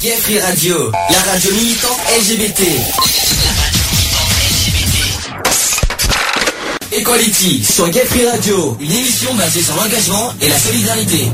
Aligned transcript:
Gay 0.00 0.16
Free 0.16 0.38
Radio, 0.40 0.90
la 1.10 1.30
radio 1.30 1.52
militante 1.52 2.00
LGBT. 2.18 2.62
Equality 6.92 7.62
sur 7.62 7.88
Gay 7.90 8.06
Free 8.06 8.26
Radio, 8.26 8.78
une 8.80 8.90
émission 8.90 9.34
basée 9.34 9.62
sur 9.62 9.76
l'engagement 9.76 10.32
et 10.40 10.48
la 10.48 10.58
solidarité. 10.58 11.30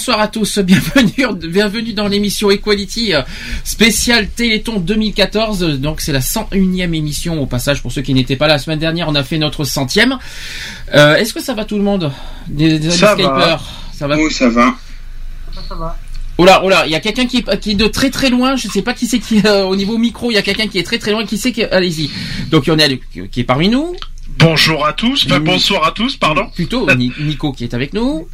Bonsoir 0.00 0.20
à 0.22 0.28
tous, 0.28 0.58
bienvenue, 0.60 1.26
bienvenue 1.50 1.92
dans 1.92 2.08
l'émission 2.08 2.50
Equality 2.50 3.12
euh, 3.12 3.20
spéciale 3.64 4.28
Téléthon 4.30 4.80
2014. 4.80 5.78
Donc 5.78 6.00
c'est 6.00 6.10
la 6.12 6.20
101e 6.20 6.94
émission 6.94 7.38
au 7.42 7.44
passage 7.44 7.82
pour 7.82 7.92
ceux 7.92 8.00
qui 8.00 8.14
n'étaient 8.14 8.36
pas 8.36 8.46
là 8.46 8.54
la 8.54 8.58
semaine 8.58 8.78
dernière. 8.78 9.10
On 9.10 9.14
a 9.14 9.22
fait 9.22 9.36
notre 9.36 9.64
centième. 9.64 10.16
Euh, 10.94 11.16
Est-ce 11.16 11.34
que 11.34 11.42
ça 11.42 11.52
va 11.52 11.66
tout 11.66 11.76
le 11.76 11.82
monde? 11.82 12.10
Des, 12.48 12.78
des 12.78 12.90
Ça 12.90 13.14
va. 13.28 13.60
Ça 13.92 14.06
va? 14.08 14.16
Oui, 14.16 14.32
ça 14.32 14.48
va. 14.48 14.74
Oula, 16.38 16.64
oula, 16.64 16.86
il 16.86 16.92
y 16.92 16.94
a 16.94 17.00
quelqu'un 17.00 17.26
qui, 17.26 17.36
est- 17.36 17.60
qui 17.60 17.72
est 17.72 17.74
de 17.74 17.86
très 17.86 18.08
très 18.08 18.30
loin. 18.30 18.56
Je 18.56 18.68
sais 18.68 18.80
pas 18.80 18.94
qui 18.94 19.04
c'est 19.06 19.18
qui 19.18 19.42
euh, 19.44 19.64
au 19.64 19.76
niveau 19.76 19.98
micro. 19.98 20.30
Il 20.30 20.34
y 20.34 20.38
a 20.38 20.42
quelqu'un 20.42 20.66
qui 20.68 20.78
est 20.78 20.82
très 20.82 20.98
très 20.98 21.10
loin. 21.10 21.26
Qui 21.26 21.36
c'est 21.36 21.52
qui 21.52 21.62
Allez-y. 21.62 22.08
Donc 22.50 22.66
il 22.66 22.70
y 22.70 22.72
en 22.72 22.78
a 22.78 22.88
qui 23.30 23.40
est 23.40 23.44
parmi 23.44 23.68
nous. 23.68 23.94
Bonjour 24.38 24.86
à 24.86 24.94
tous, 24.94 25.26
enfin 25.26 25.40
bonsoir 25.40 25.86
à 25.86 25.90
tous, 25.90 26.16
pardon. 26.16 26.46
Plutôt 26.54 26.86
Ni- 26.94 27.12
Nico 27.20 27.52
qui 27.52 27.64
est 27.64 27.74
avec 27.74 27.92
nous. 27.92 28.26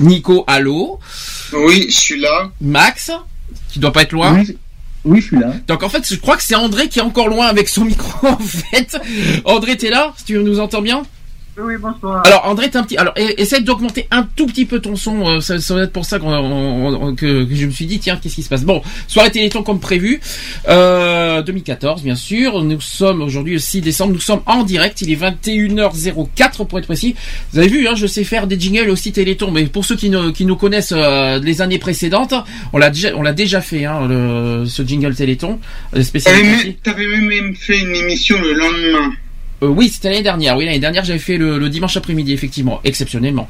Nico, 0.00 0.44
allô. 0.46 0.98
Oui, 1.52 1.86
je 1.88 1.94
suis 1.94 2.20
là. 2.20 2.50
Max, 2.60 3.10
qui 3.70 3.78
doit 3.78 3.92
pas 3.92 4.02
être 4.02 4.12
loin. 4.12 4.34
Oui, 4.34 4.58
oui, 5.04 5.20
je 5.20 5.26
suis 5.26 5.38
là. 5.38 5.52
Donc 5.68 5.82
en 5.82 5.88
fait, 5.88 6.06
je 6.08 6.16
crois 6.16 6.36
que 6.36 6.42
c'est 6.42 6.54
André 6.54 6.88
qui 6.88 6.98
est 6.98 7.02
encore 7.02 7.28
loin 7.28 7.46
avec 7.46 7.68
son 7.68 7.84
micro 7.86 8.26
en 8.28 8.38
fait. 8.38 8.96
André, 9.44 9.76
t'es 9.76 9.90
là 9.90 10.12
Si 10.16 10.24
tu 10.24 10.38
nous 10.38 10.60
entends 10.60 10.82
bien 10.82 11.04
Oui, 11.56 11.74
bonsoir. 11.80 12.22
Alors 12.26 12.46
André, 12.48 12.68
t'es 12.68 12.78
un 12.78 12.82
petit. 12.82 12.96
Alors 12.96 13.14
e- 13.16 13.40
essaie 13.40 13.60
d'augmenter 13.60 14.08
un 14.10 14.24
tout 14.34 14.46
petit 14.46 14.64
peu 14.64 14.80
ton 14.80 14.96
son. 14.96 15.28
euh, 15.28 15.40
ça, 15.40 15.60
ça 15.60 15.74
va 15.74 15.82
être 15.82 15.92
pour 15.92 16.04
ça 16.04 16.18
on- 16.20 16.28
on- 16.30 17.14
que, 17.14 17.44
que 17.44 17.54
je 17.54 17.66
me 17.66 17.70
suis 17.70 17.86
dit 17.86 18.00
tiens, 18.00 18.18
qu'est-ce 18.20 18.34
qui 18.34 18.42
se 18.42 18.48
passe? 18.48 18.64
Bon, 18.64 18.82
soirée 19.06 19.30
Téléthon 19.30 19.62
comme 19.62 19.78
prévu. 19.78 20.20
Euh, 20.68 21.42
2014, 21.42 22.02
bien 22.02 22.16
sûr. 22.16 22.62
Nous 22.64 22.80
sommes 22.80 23.22
aujourd'hui 23.22 23.52
le 23.52 23.58
6 23.60 23.80
décembre. 23.82 24.14
Nous 24.14 24.20
sommes 24.20 24.42
en 24.46 24.64
direct. 24.64 25.00
Il 25.02 25.12
est 25.12 25.14
21h04 25.14 26.66
pour 26.66 26.78
être 26.80 26.86
précis. 26.86 27.14
Vous 27.52 27.60
avez 27.60 27.68
vu, 27.68 27.86
hein, 27.86 27.94
je 27.94 28.06
sais 28.08 28.24
faire 28.24 28.46
des 28.48 28.58
jingles 28.58 28.90
aussi 28.90 29.12
Téléthon. 29.12 29.52
Mais 29.52 29.64
pour 29.66 29.84
ceux 29.84 29.94
qui, 29.96 30.10
ne- 30.10 30.30
qui 30.30 30.46
nous 30.46 30.56
connaissent 30.56 30.92
euh, 30.96 31.38
les 31.38 31.62
années 31.62 31.78
précédentes, 31.78 32.34
on 32.72 32.78
l'a 32.78 32.90
déjà, 32.90 33.10
on 33.16 33.22
l'a 33.22 33.32
déjà 33.32 33.60
fait, 33.60 33.84
hein, 33.84 34.06
le, 34.08 34.64
ce 34.66 34.82
jingle 34.82 35.14
Téléthon 35.14 35.60
spécial. 36.02 36.34
T'avais 36.82 37.06
même 37.06 37.54
fait 37.54 37.78
une 37.78 37.94
émission 37.94 38.36
le 38.42 38.54
lendemain. 38.54 39.12
Euh, 39.62 39.68
oui, 39.68 39.88
c'était 39.88 40.10
l'année 40.10 40.22
dernière. 40.22 40.56
Oui, 40.56 40.64
l'année 40.64 40.78
dernière, 40.78 41.04
j'avais 41.04 41.18
fait 41.18 41.36
le, 41.36 41.58
le 41.58 41.68
dimanche 41.68 41.96
après-midi, 41.96 42.32
effectivement, 42.32 42.80
exceptionnellement. 42.84 43.48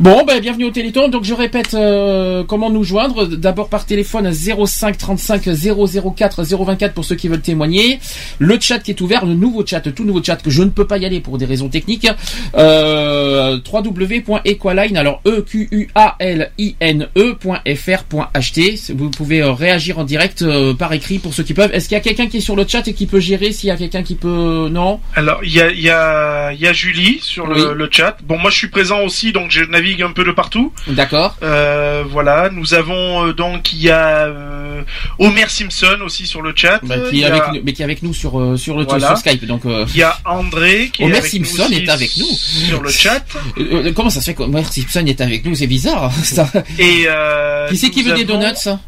Bon, 0.00 0.24
ben, 0.24 0.40
bienvenue 0.40 0.64
au 0.64 0.70
Téléthon. 0.70 1.08
Donc, 1.08 1.22
je 1.22 1.34
répète 1.34 1.74
euh, 1.74 2.42
comment 2.44 2.70
nous 2.70 2.82
joindre. 2.82 3.26
D'abord 3.26 3.68
par 3.68 3.86
téléphone 3.86 4.26
à 4.26 4.32
05 4.32 4.98
35 4.98 5.42
004 5.44 6.42
024 6.42 6.94
pour 6.94 7.04
ceux 7.04 7.14
qui 7.14 7.28
veulent 7.28 7.40
témoigner. 7.42 8.00
Le 8.38 8.58
chat 8.58 8.80
qui 8.80 8.90
est 8.90 9.00
ouvert, 9.00 9.24
le 9.26 9.34
nouveau 9.34 9.64
chat, 9.64 9.80
tout 9.80 10.04
nouveau 10.04 10.22
chat 10.22 10.36
que 10.42 10.50
je 10.50 10.62
ne 10.62 10.70
peux 10.70 10.86
pas 10.86 10.98
y 10.98 11.04
aller 11.04 11.20
pour 11.20 11.38
des 11.38 11.44
raisons 11.44 11.68
techniques. 11.68 12.08
Euh, 12.56 13.58
www.equaline, 13.70 14.96
alors 14.96 15.20
e 15.26 15.40
q 15.42 15.68
u 15.70 15.88
a 15.94 16.16
l 16.18 16.50
i 16.58 16.74
n 16.80 17.06
e.fr.ht. 17.16 18.92
Vous 18.96 19.10
pouvez 19.10 19.42
euh, 19.42 19.52
réagir 19.52 19.98
en 20.00 20.04
direct 20.04 20.42
euh, 20.42 20.74
par 20.74 20.92
écrit 20.94 21.18
pour 21.18 21.32
ceux 21.34 21.42
qui 21.44 21.54
peuvent. 21.54 21.70
Est-ce 21.72 21.88
qu'il 21.88 21.96
y 21.96 22.00
a 22.00 22.02
quelqu'un 22.02 22.26
qui 22.26 22.38
est 22.38 22.40
sur 22.40 22.56
le 22.56 22.66
chat 22.66 22.88
et 22.88 22.94
qui 22.94 23.06
peut 23.06 23.20
gérer? 23.20 23.52
S'il 23.52 23.68
y 23.68 23.72
a 23.72 23.76
quelqu'un 23.76 24.02
qui 24.02 24.14
peut, 24.16 24.68
non? 24.72 24.98
Alors 25.14 25.44
il 25.44 25.52
y 25.54 25.60
a, 25.60 25.70
y, 25.70 25.90
a, 25.90 26.52
y 26.54 26.66
a 26.66 26.72
Julie 26.72 27.20
sur 27.20 27.46
le, 27.46 27.54
Oui. 27.54 27.74
le 27.76 27.88
chat. 27.90 28.16
Bon 28.24 28.38
moi 28.38 28.50
je 28.50 28.56
suis 28.56 28.68
présent 28.68 29.00
aussi 29.02 29.32
donc 29.32 29.50
je 29.50 29.62
navigue 29.82 30.02
un 30.02 30.12
peu 30.12 30.24
de 30.24 30.30
partout. 30.30 30.72
D'accord. 30.86 31.36
Euh, 31.42 32.04
voilà, 32.08 32.50
nous 32.50 32.74
avons 32.74 33.26
euh, 33.26 33.32
donc 33.32 33.72
il 33.72 33.82
y 33.82 33.90
a 33.90 34.26
euh, 34.26 34.82
Homer 35.18 35.48
Simpson 35.48 35.98
aussi 36.04 36.26
sur 36.26 36.40
le 36.40 36.52
chat. 36.54 36.80
Bah, 36.84 36.96
qui 37.10 37.22
est 37.22 37.24
avec 37.24 37.42
a, 37.42 37.52
nous, 37.52 37.60
mais 37.64 37.72
qui 37.72 37.82
est 37.82 37.84
avec 37.84 38.02
nous 38.02 38.14
sur 38.14 38.40
euh, 38.40 38.56
sur 38.56 38.78
le 38.78 38.84
Voilà. 38.84 39.08
sur 39.08 39.18
Skype. 39.18 39.44
Donc 39.44 39.62
il 39.64 39.96
y 39.96 40.02
a 40.02 40.16
André 40.24 40.90
qui 40.92 41.02
Homer 41.02 41.14
est 41.14 41.18
avec 41.18 41.30
Simpson 41.30 41.64
nous 41.68 41.76
aussi 41.76 41.84
est 41.84 41.88
avec 41.90 42.16
nous. 42.16 42.26
sur 42.26 42.82
le 42.82 42.90
chat. 42.90 43.24
comment 43.94 44.10
ça 44.10 44.20
se 44.20 44.26
fait 44.26 44.34
qu'Homer 44.34 44.64
Simpson 44.64 45.04
est 45.06 45.20
avec 45.20 45.44
nous? 45.44 45.54
C'est 45.54 45.66
bizarre. 45.66 46.12
Ça. 46.22 46.48
Et 46.78 47.06
Qui 47.68 47.76
c'est 47.76 47.90
qui 47.90 48.02
veut 48.02 48.14
des 48.14 48.24
donuts? 48.24 48.54
Ça 48.54 48.78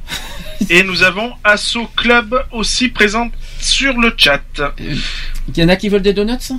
Et 0.71 0.82
nous 0.84 1.03
avons 1.03 1.32
Asso 1.43 1.88
Club 1.97 2.37
aussi 2.53 2.88
présente 2.88 3.32
sur 3.61 3.99
le 3.99 4.15
chat. 4.16 4.43
Il 5.49 5.59
y 5.59 5.65
en 5.65 5.69
a 5.69 5.76
qui 5.76 5.88
veulent 5.88 6.03
des 6.03 6.12
donuts? 6.12 6.55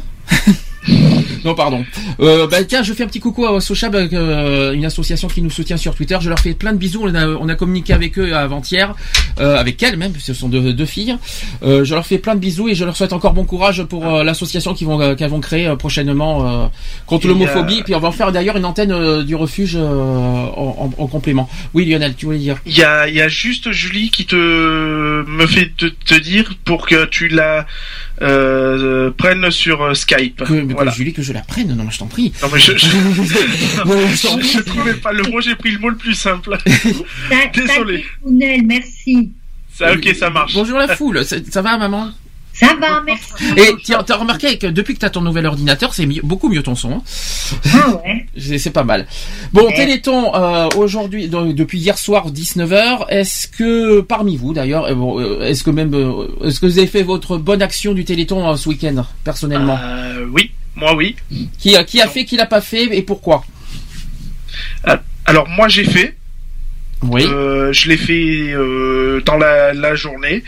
Non, 1.46 1.54
pardon. 1.54 1.86
Euh, 2.20 2.48
bah, 2.48 2.64
tiens, 2.64 2.82
je 2.82 2.92
fais 2.94 3.04
un 3.04 3.08
petit 3.08 3.20
coucou 3.20 3.46
à 3.46 3.62
Sochab, 3.62 3.94
euh, 3.96 4.74
une 4.74 4.84
association 4.86 5.28
qui 5.28 5.44
nous 5.44 5.52
soutient 5.52 5.78
sur 5.78 5.94
Twitter. 5.94 6.18
Je 6.20 6.28
leur 6.30 6.40
fais 6.40 6.54
plein 6.56 6.74
de 6.74 6.78
bisous. 6.78 7.02
On 7.04 7.14
a, 7.14 7.28
on 7.28 7.48
a 7.48 7.56
communiqué 7.56 7.94
avec 7.94 8.18
eux 8.18 8.36
avant-hier, 8.36 8.96
euh, 9.40 9.56
avec 9.56 9.82
elles 9.84 9.96
même, 9.96 10.14
ce 10.18 10.34
sont 10.34 10.50
deux, 10.50 10.74
deux 10.74 10.86
filles. 10.86 11.16
Euh, 11.64 11.84
je 11.86 11.94
leur 11.94 12.06
fais 12.06 12.18
plein 12.18 12.34
de 12.34 12.40
bisous 12.40 12.68
et 12.68 12.74
je 12.74 12.84
leur 12.84 12.98
souhaite 12.98 13.14
encore 13.14 13.34
bon 13.34 13.46
courage 13.46 13.84
pour 13.84 14.08
euh, 14.08 14.24
l'association 14.24 14.74
qu'ils 14.74 14.88
vont, 14.88 15.16
qu'elles 15.16 15.30
vont 15.30 15.40
créer 15.40 15.68
euh, 15.68 15.76
prochainement 15.76 16.64
euh, 16.64 16.68
contre 17.06 17.28
l'homophobie. 17.28 17.84
Puis 17.84 17.94
on 17.94 18.00
va 18.00 18.08
en 18.08 18.12
faire 18.12 18.32
d'ailleurs 18.32 18.58
une 18.58 18.66
antenne 18.66 19.24
du 19.24 19.36
refuge 19.36 19.76
euh, 19.76 19.82
en, 19.86 20.92
en- 20.98 21.04
en 21.04 21.08
complément. 21.08 21.48
Oui, 21.76 21.86
Lionel, 21.86 22.16
tu 22.16 22.26
voulais 22.26 22.40
dire? 22.40 22.58
Il 22.66 22.76
y 22.76 22.84
a, 22.84 23.08
y 23.08 23.22
a 23.22 23.28
juste 23.28 23.72
Julie 23.72 24.10
qui 24.10 24.26
te 24.26 24.36
me 24.36 25.46
fait 25.46 25.72
te, 25.78 25.86
te 25.86 26.20
dire 26.20 26.54
pour 26.66 26.88
que 26.88 27.06
tu 27.06 27.28
la 27.28 27.68
euh, 28.22 29.12
prennes 29.12 29.50
sur 29.52 29.82
euh, 29.84 29.94
Skype. 29.94 30.38
que, 30.38 30.44
que 30.46 30.74
voilà. 30.74 30.92
Julie, 30.92 31.14
que 31.14 31.22
je 31.22 31.34
la 31.34 31.42
prenne. 31.42 31.76
Non, 31.76 31.84
mais 31.84 31.92
je 31.92 32.00
t'en 32.00 32.08
prie. 32.08 32.32
Non 32.42 32.50
mais 32.54 32.60
je, 32.60 32.72
je, 32.78 32.78
je 32.88 32.88
je, 32.88 34.48
je 34.58 34.60
trouvais 34.62 34.94
pas 34.96 35.12
le 35.12 35.24
mot, 35.24 35.42
j'ai 35.42 35.56
pris 35.56 35.72
le 35.72 35.80
mot 35.80 35.90
le 35.90 35.98
plus 35.98 36.14
simple. 36.16 36.58
Désolé. 37.54 38.06
merci. 38.64 39.32
Ça, 39.74 39.94
ok, 39.94 40.16
ça 40.18 40.30
marche. 40.30 40.54
Bonjour 40.54 40.78
la 40.78 40.88
foule. 40.96 41.26
Ça, 41.26 41.36
ça 41.52 41.62
va, 41.62 41.78
maman? 41.78 42.12
Ça 42.58 42.74
va, 42.80 43.02
merci. 43.06 43.24
Et 43.58 43.76
tiens, 43.84 44.02
t'as 44.06 44.16
remarqué 44.16 44.58
que 44.58 44.68
depuis 44.68 44.94
que 44.94 45.00
t'as 45.00 45.10
ton 45.10 45.22
nouvel 45.22 45.46
ordinateur, 45.46 45.94
c'est 45.94 46.06
mieux- 46.06 46.22
beaucoup 46.24 46.48
mieux 46.50 46.64
ton 46.64 46.74
son. 46.76 46.94
hein. 46.94 47.02
Ah 47.74 48.02
ouais. 48.06 48.26
C'est 48.58 48.72
pas 48.72 48.84
mal. 48.84 49.08
Bon, 49.52 49.66
Ouais. 49.66 49.74
Téléthon, 49.76 50.34
euh, 50.36 50.70
aujourd'hui, 50.78 51.28
donc, 51.28 51.54
depuis 51.54 51.80
hier 51.80 51.98
soir 51.98 52.32
19h, 52.32 53.06
est-ce 53.10 53.48
que 53.50 54.00
parmi 54.02 54.38
vous 54.38 54.54
d'ailleurs, 54.54 54.86
euh, 54.86 54.96
bon, 54.96 55.20
euh, 55.20 55.42
est-ce 55.46 55.64
que 55.64 55.70
même, 55.72 55.94
euh, 55.94 56.28
est-ce 56.48 56.60
que 56.62 56.66
vous 56.66 56.78
avez 56.78 56.88
fait 56.88 57.04
votre 57.04 57.38
bonne 57.38 57.62
action 57.62 57.94
du 57.94 58.06
Téléthon 58.06 58.50
euh, 58.50 58.56
ce 58.56 58.70
week-end, 58.70 59.06
personnellement 59.26 59.78
Euh, 59.82 60.26
oui, 60.32 60.52
moi 60.76 60.96
oui. 60.96 61.16
Qui 61.60 61.76
a, 61.76 61.84
qui 61.84 62.00
a 62.02 62.08
fait, 62.08 62.24
qui 62.26 62.38
l'a 62.38 62.46
pas 62.46 62.62
fait 62.62 62.86
et 62.98 63.02
pourquoi? 63.02 63.44
Alors 65.26 65.48
moi 65.50 65.68
j'ai 65.68 65.84
fait. 65.84 66.16
Oui. 67.04 67.26
Euh, 67.28 67.72
je 67.72 67.90
l'ai 67.90 67.98
fait 67.98 68.54
euh, 68.54 69.22
dans 69.26 69.38
la, 69.38 69.96
journée. 69.96 70.44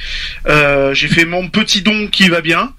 Euh, 0.48 0.94
j'ai 0.94 1.08
fait 1.08 1.26
mon 1.26 1.50
petit 1.50 1.82
don 1.82 2.08
qui 2.08 2.30
va 2.30 2.42
bien. 2.42 2.74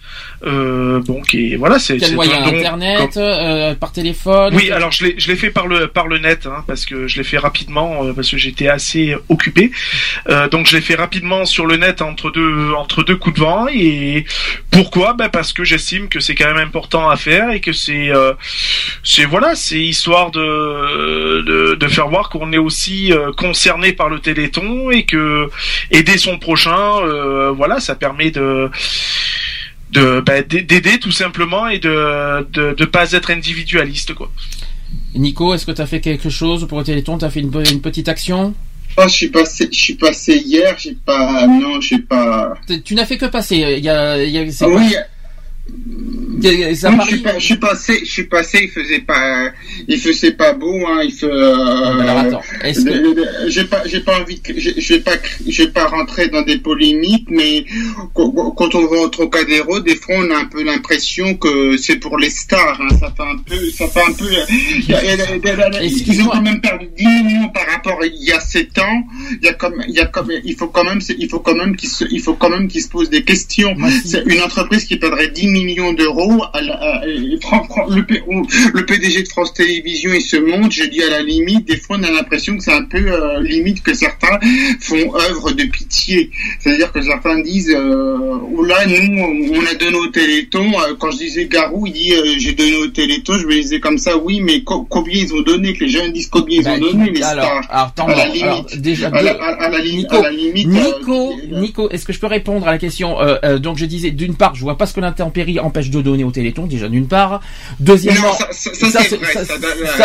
Euh, 0.47 1.01
bon, 1.01 1.21
et 1.33 1.57
voilà, 1.57 1.79
c'est 1.81 1.97
Quel 1.99 2.11
c'est 2.11 2.15
moyen 2.15 2.43
un 2.45 2.51
don 2.53 2.57
Internet, 2.59 3.15
comme- 3.15 3.23
euh, 3.23 3.75
par 3.75 3.91
téléphone 3.91 4.55
Oui, 4.55 4.71
alors 4.71 4.93
je 4.93 5.05
l'ai 5.05 5.15
je 5.19 5.27
l'ai 5.29 5.35
fait 5.37 5.51
par 5.51 5.67
le 5.67 5.89
par 5.89 6.07
le 6.07 6.19
net 6.19 6.47
hein, 6.47 6.63
parce 6.67 6.87
que 6.87 7.09
je 7.09 7.17
l'ai 7.17 7.25
fait 7.25 7.39
rapidement 7.39 8.05
euh, 8.05 8.13
parce 8.13 8.31
que 8.31 8.37
j'étais 8.37 8.69
assez 8.69 9.17
occupé. 9.29 9.73
Euh, 10.29 10.49
donc 10.49 10.67
je 10.69 10.77
l'ai 10.77 10.81
fait 10.83 10.95
rapidement 10.95 11.45
sur 11.45 11.67
le 11.67 11.77
net 11.77 12.03
entre 12.03 12.31
deux 12.31 12.73
entre 12.75 13.03
deux 13.03 13.17
coups 13.17 13.35
de 13.37 13.41
vent 13.41 13.67
et 13.73 14.25
pourquoi? 14.71 15.15
Ben 15.15 15.29
parce 15.29 15.53
que 15.53 15.65
j'estime 15.65 16.09
que 16.09 16.21
c'est 16.21 16.37
quand 16.37 16.47
même 16.47 16.65
important 16.65 17.09
à 17.09 17.17
faire 17.17 17.51
et 17.51 17.61
que 17.61 17.73
c'est 17.73 18.11
euh, 18.11 18.33
c'est 19.03 19.25
voilà, 19.25 19.57
c'est 19.57 19.81
histoire 19.81 20.31
de, 20.31 21.43
de 21.43 21.75
de 21.75 21.89
faire 21.89 22.09
voir 22.09 22.29
qu'on 22.29 22.53
est 22.53 22.59
aussi 22.59 23.13
concerné 23.37 23.93
par 23.93 24.09
le 24.09 24.21
Téléthon 24.21 24.91
et 24.93 25.05
que 25.05 25.49
aider 25.91 26.17
son 26.17 26.39
prochain 26.39 27.01
voilà, 27.57 27.81
ça 27.81 27.97
permet 27.97 28.31
de 28.31 28.71
de 29.93 30.21
bah, 30.21 30.43
d'aider 30.43 30.99
tout 31.01 31.11
simplement 31.13 31.69
et 31.69 31.79
de, 31.79 32.47
de 32.53 32.75
de 32.75 32.85
pas 32.85 33.13
être 33.13 33.31
individualiste 33.31 34.15
quoi. 34.15 34.31
Nico, 35.15 35.55
est-ce 35.55 35.67
que 35.67 35.73
tu 35.73 35.81
as 35.83 35.87
fait 35.87 36.01
quelque 36.01 36.31
chose 36.31 36.67
pour 36.69 36.79
le 36.79 36.85
Téléthon 36.85 37.19
Tu 37.19 37.25
as 37.25 37.31
fait 37.31 37.41
une, 37.41 37.53
une 37.71 37.81
petite 37.81 38.09
action? 38.09 38.55
Oh, 38.97 39.03
je 39.05 39.13
suis 39.13 39.29
passé, 39.29 39.69
je 39.71 39.79
suis 39.79 39.95
passé 39.95 40.37
hier, 40.45 40.75
j'ai 40.79 40.95
pas, 40.95 41.47
non, 41.47 41.81
j'ai 41.81 41.99
pas. 41.99 42.55
Tu 42.85 42.95
n'as 42.95 43.07
fait 43.07 43.17
que 43.19 43.27
passer. 43.27 43.57
Il 43.79 43.85
y 43.85 43.89
a, 43.89 44.23
il 44.23 44.31
y 44.31 44.39
a- 44.39 44.51
c'est 44.51 44.65
Ah 44.65 44.69
oui, 44.69 44.95
non, 46.91 46.99
je 47.03 47.07
suis, 47.09 47.17
pas, 47.23 47.39
je 47.39 47.45
suis 47.45 47.57
passé, 47.57 48.01
je 48.05 48.11
suis 48.11 48.25
passé, 48.25 48.59
il 48.63 48.71
faisait 48.71 49.01
pas, 49.01 49.51
il 49.89 49.99
faisait 49.99 50.31
pas 50.33 50.53
beau, 50.53 50.87
hein, 50.87 51.01
il 51.03 51.11
fait. 51.13 51.27
Alors 51.29 52.19
attends, 52.19 52.43
est-ce 52.63 52.85
que 52.85 52.91
le- 52.91 53.13
le- 53.15 53.51
j'ai 53.51 53.65
pas, 53.65 53.83
j'ai 53.87 53.99
pas 54.01 54.21
envie, 54.21 54.41
vais 54.47 55.01
pas, 55.01 55.13
je 55.49 55.63
vais 55.65 55.71
pas 55.71 55.87
rentrer 55.87 56.29
dans 56.29 56.43
des 56.43 56.59
polémiques, 56.59 57.27
mais 57.31 57.65
quand 58.15 58.75
on 58.77 58.87
va 58.87 58.99
au 59.01 59.09
Trocadéro, 59.09 59.81
des 59.81 59.97
fois, 59.97 60.15
on 60.19 60.31
a 60.31 60.39
un 60.39 60.45
peu 60.45 60.63
l'impression 60.63 61.35
que 61.35 61.77
c'est 61.77 61.97
pour 61.97 62.17
les 62.19 62.31
stars, 62.31 62.81
hein, 62.81 62.95
ça 63.01 63.13
fait 63.17 63.23
un 63.23 63.39
peu, 63.39 63.71
ça 63.77 63.89
fait 63.89 64.03
un 64.09 64.13
peu, 64.13 64.27
ils 66.07 66.23
ont 66.23 66.27
quand 66.29 66.43
même 66.43 66.61
perdu 66.61 66.87
10 66.97 67.05
millions 67.05 67.49
par 67.49 67.67
rapport 67.67 68.01
à 68.01 68.07
il 68.07 68.23
y 68.23 68.31
a 68.31 68.39
7 68.39 68.79
ans, 68.79 69.03
il 69.43 69.45
y 69.45 69.49
a 69.49 69.55
comme, 69.55 69.83
il 69.89 69.95
y 69.95 70.01
a 70.01 70.07
comme, 70.07 70.31
il 70.45 70.55
faut 70.55 70.69
quand 70.69 70.85
même, 70.85 71.01
il 71.19 71.29
faut 71.29 71.41
quand 71.41 71.57
même 71.57 71.75
qu'ils 71.77 71.89
se, 71.91 72.05
il 72.11 72.21
faut 72.21 72.35
quand 72.35 72.49
même 72.51 72.69
qu'ils 72.69 72.83
se 72.83 72.89
posent 72.89 73.11
des 73.11 73.25
questions. 73.25 73.75
C'est 74.05 74.23
une 74.27 74.41
entreprise 74.41 74.85
qui 74.85 74.97
perdrait 74.99 75.29
10 75.29 75.49
millions 75.49 75.58
d'euros. 75.67 76.43
et 76.55 77.39
Fran- 77.41 77.65
Fran- 77.65 77.87
Le, 77.89 78.05
le 78.75 78.87
PDG 78.87 79.23
de 79.23 79.29
France 79.29 79.53
Télévisions, 79.55 80.11
il 80.15 80.23
se 80.23 80.37
monte. 80.37 80.73
Je 80.73 80.85
dis 80.85 81.03
à 81.03 81.11
la 81.11 81.23
limite, 81.23 81.67
des 81.67 81.77
fois, 81.77 81.97
on 81.99 82.03
a 82.05 82.11
l'impression 82.11 82.57
que 82.57 82.63
c'est 82.63 82.73
un 82.73 82.85
peu 82.85 82.99
euh, 82.99 83.41
limite 83.43 83.83
que 83.83 83.95
certains 83.95 84.39
font 84.81 85.15
œuvre 85.17 85.53
de 85.53 85.65
pitié. 85.65 86.31
C'est-à-dire 86.61 86.93
que 86.93 87.01
certains 87.03 87.41
disent, 87.41 87.75
euh, 87.75 88.17
ou 88.51 88.65
là, 88.65 88.77
nous, 88.87 89.55
on 89.57 89.67
a 89.67 89.75
donné 89.75 89.97
au 89.97 90.07
Téléthon. 90.09 90.71
Euh, 90.81 90.95
Quand 90.99 91.11
je 91.11 91.19
disais 91.19 91.47
Garou, 91.47 91.87
il 91.87 91.93
dit, 91.93 92.15
euh, 92.15 92.35
j'ai 92.39 92.53
donné 92.53 92.77
au 92.77 92.87
Téléthon. 92.89 93.35
Je 93.39 93.47
me 93.47 93.53
disais 93.55 93.81
comme 93.81 93.99
ça, 93.99 94.17
oui, 94.17 94.41
mais 94.41 94.63
co- 94.63 94.85
combien 94.89 95.23
ils 95.23 95.33
ont 95.35 95.43
donné? 95.43 95.73
Que 95.75 95.85
les 95.85 95.91
gens 95.91 96.09
disent 96.09 96.29
combien 96.29 96.59
ils 96.61 96.65
Bah, 96.65 96.75
ont 96.75 96.79
donné, 96.79 97.11
les 97.11 97.23
alors, 97.23 97.45
stars. 97.45 97.67
alors, 97.71 97.87
attends, 97.87 98.07
À 98.09 98.15
la 98.17 98.27
limite. 98.27 98.43
alors, 98.43 98.67
déjà, 98.79 99.09
À 99.09 99.23
la, 99.23 99.33
à- 99.33 99.65
à 99.65 99.69
la 99.71 99.79
li- 99.79 99.97
Nico, 99.97 100.17
à 100.17 100.23
la 100.23 100.31
limite. 100.31 100.67
Nico, 100.69 101.33
euh, 101.33 101.61
Nico, 101.61 101.91
est-ce 101.91 102.05
que 102.05 102.13
je 102.13 102.21
peux 102.21 102.27
répondre 102.27 102.67
à 102.69 102.73
la 102.73 102.79
question? 102.79 103.21
Euh, 103.21 103.37
euh, 103.45 103.59
Donc 103.59 103.77
je 103.77 103.85
disais, 103.85 104.11
d'une 104.11 104.35
part, 104.35 104.55
je 104.55 104.61
vois 104.63 104.77
pas 104.79 104.87
ce 104.87 104.95
que 104.95 105.01
empêche 105.59 105.91
de 105.91 106.01
donner 106.03 106.25
au 106.25 106.31
Téléthon, 106.31 106.67
déjà 106.67 106.89
d'une 106.89 107.07
part. 107.07 107.41
Deuxièmement, 107.81 108.33
ça, 108.51 109.01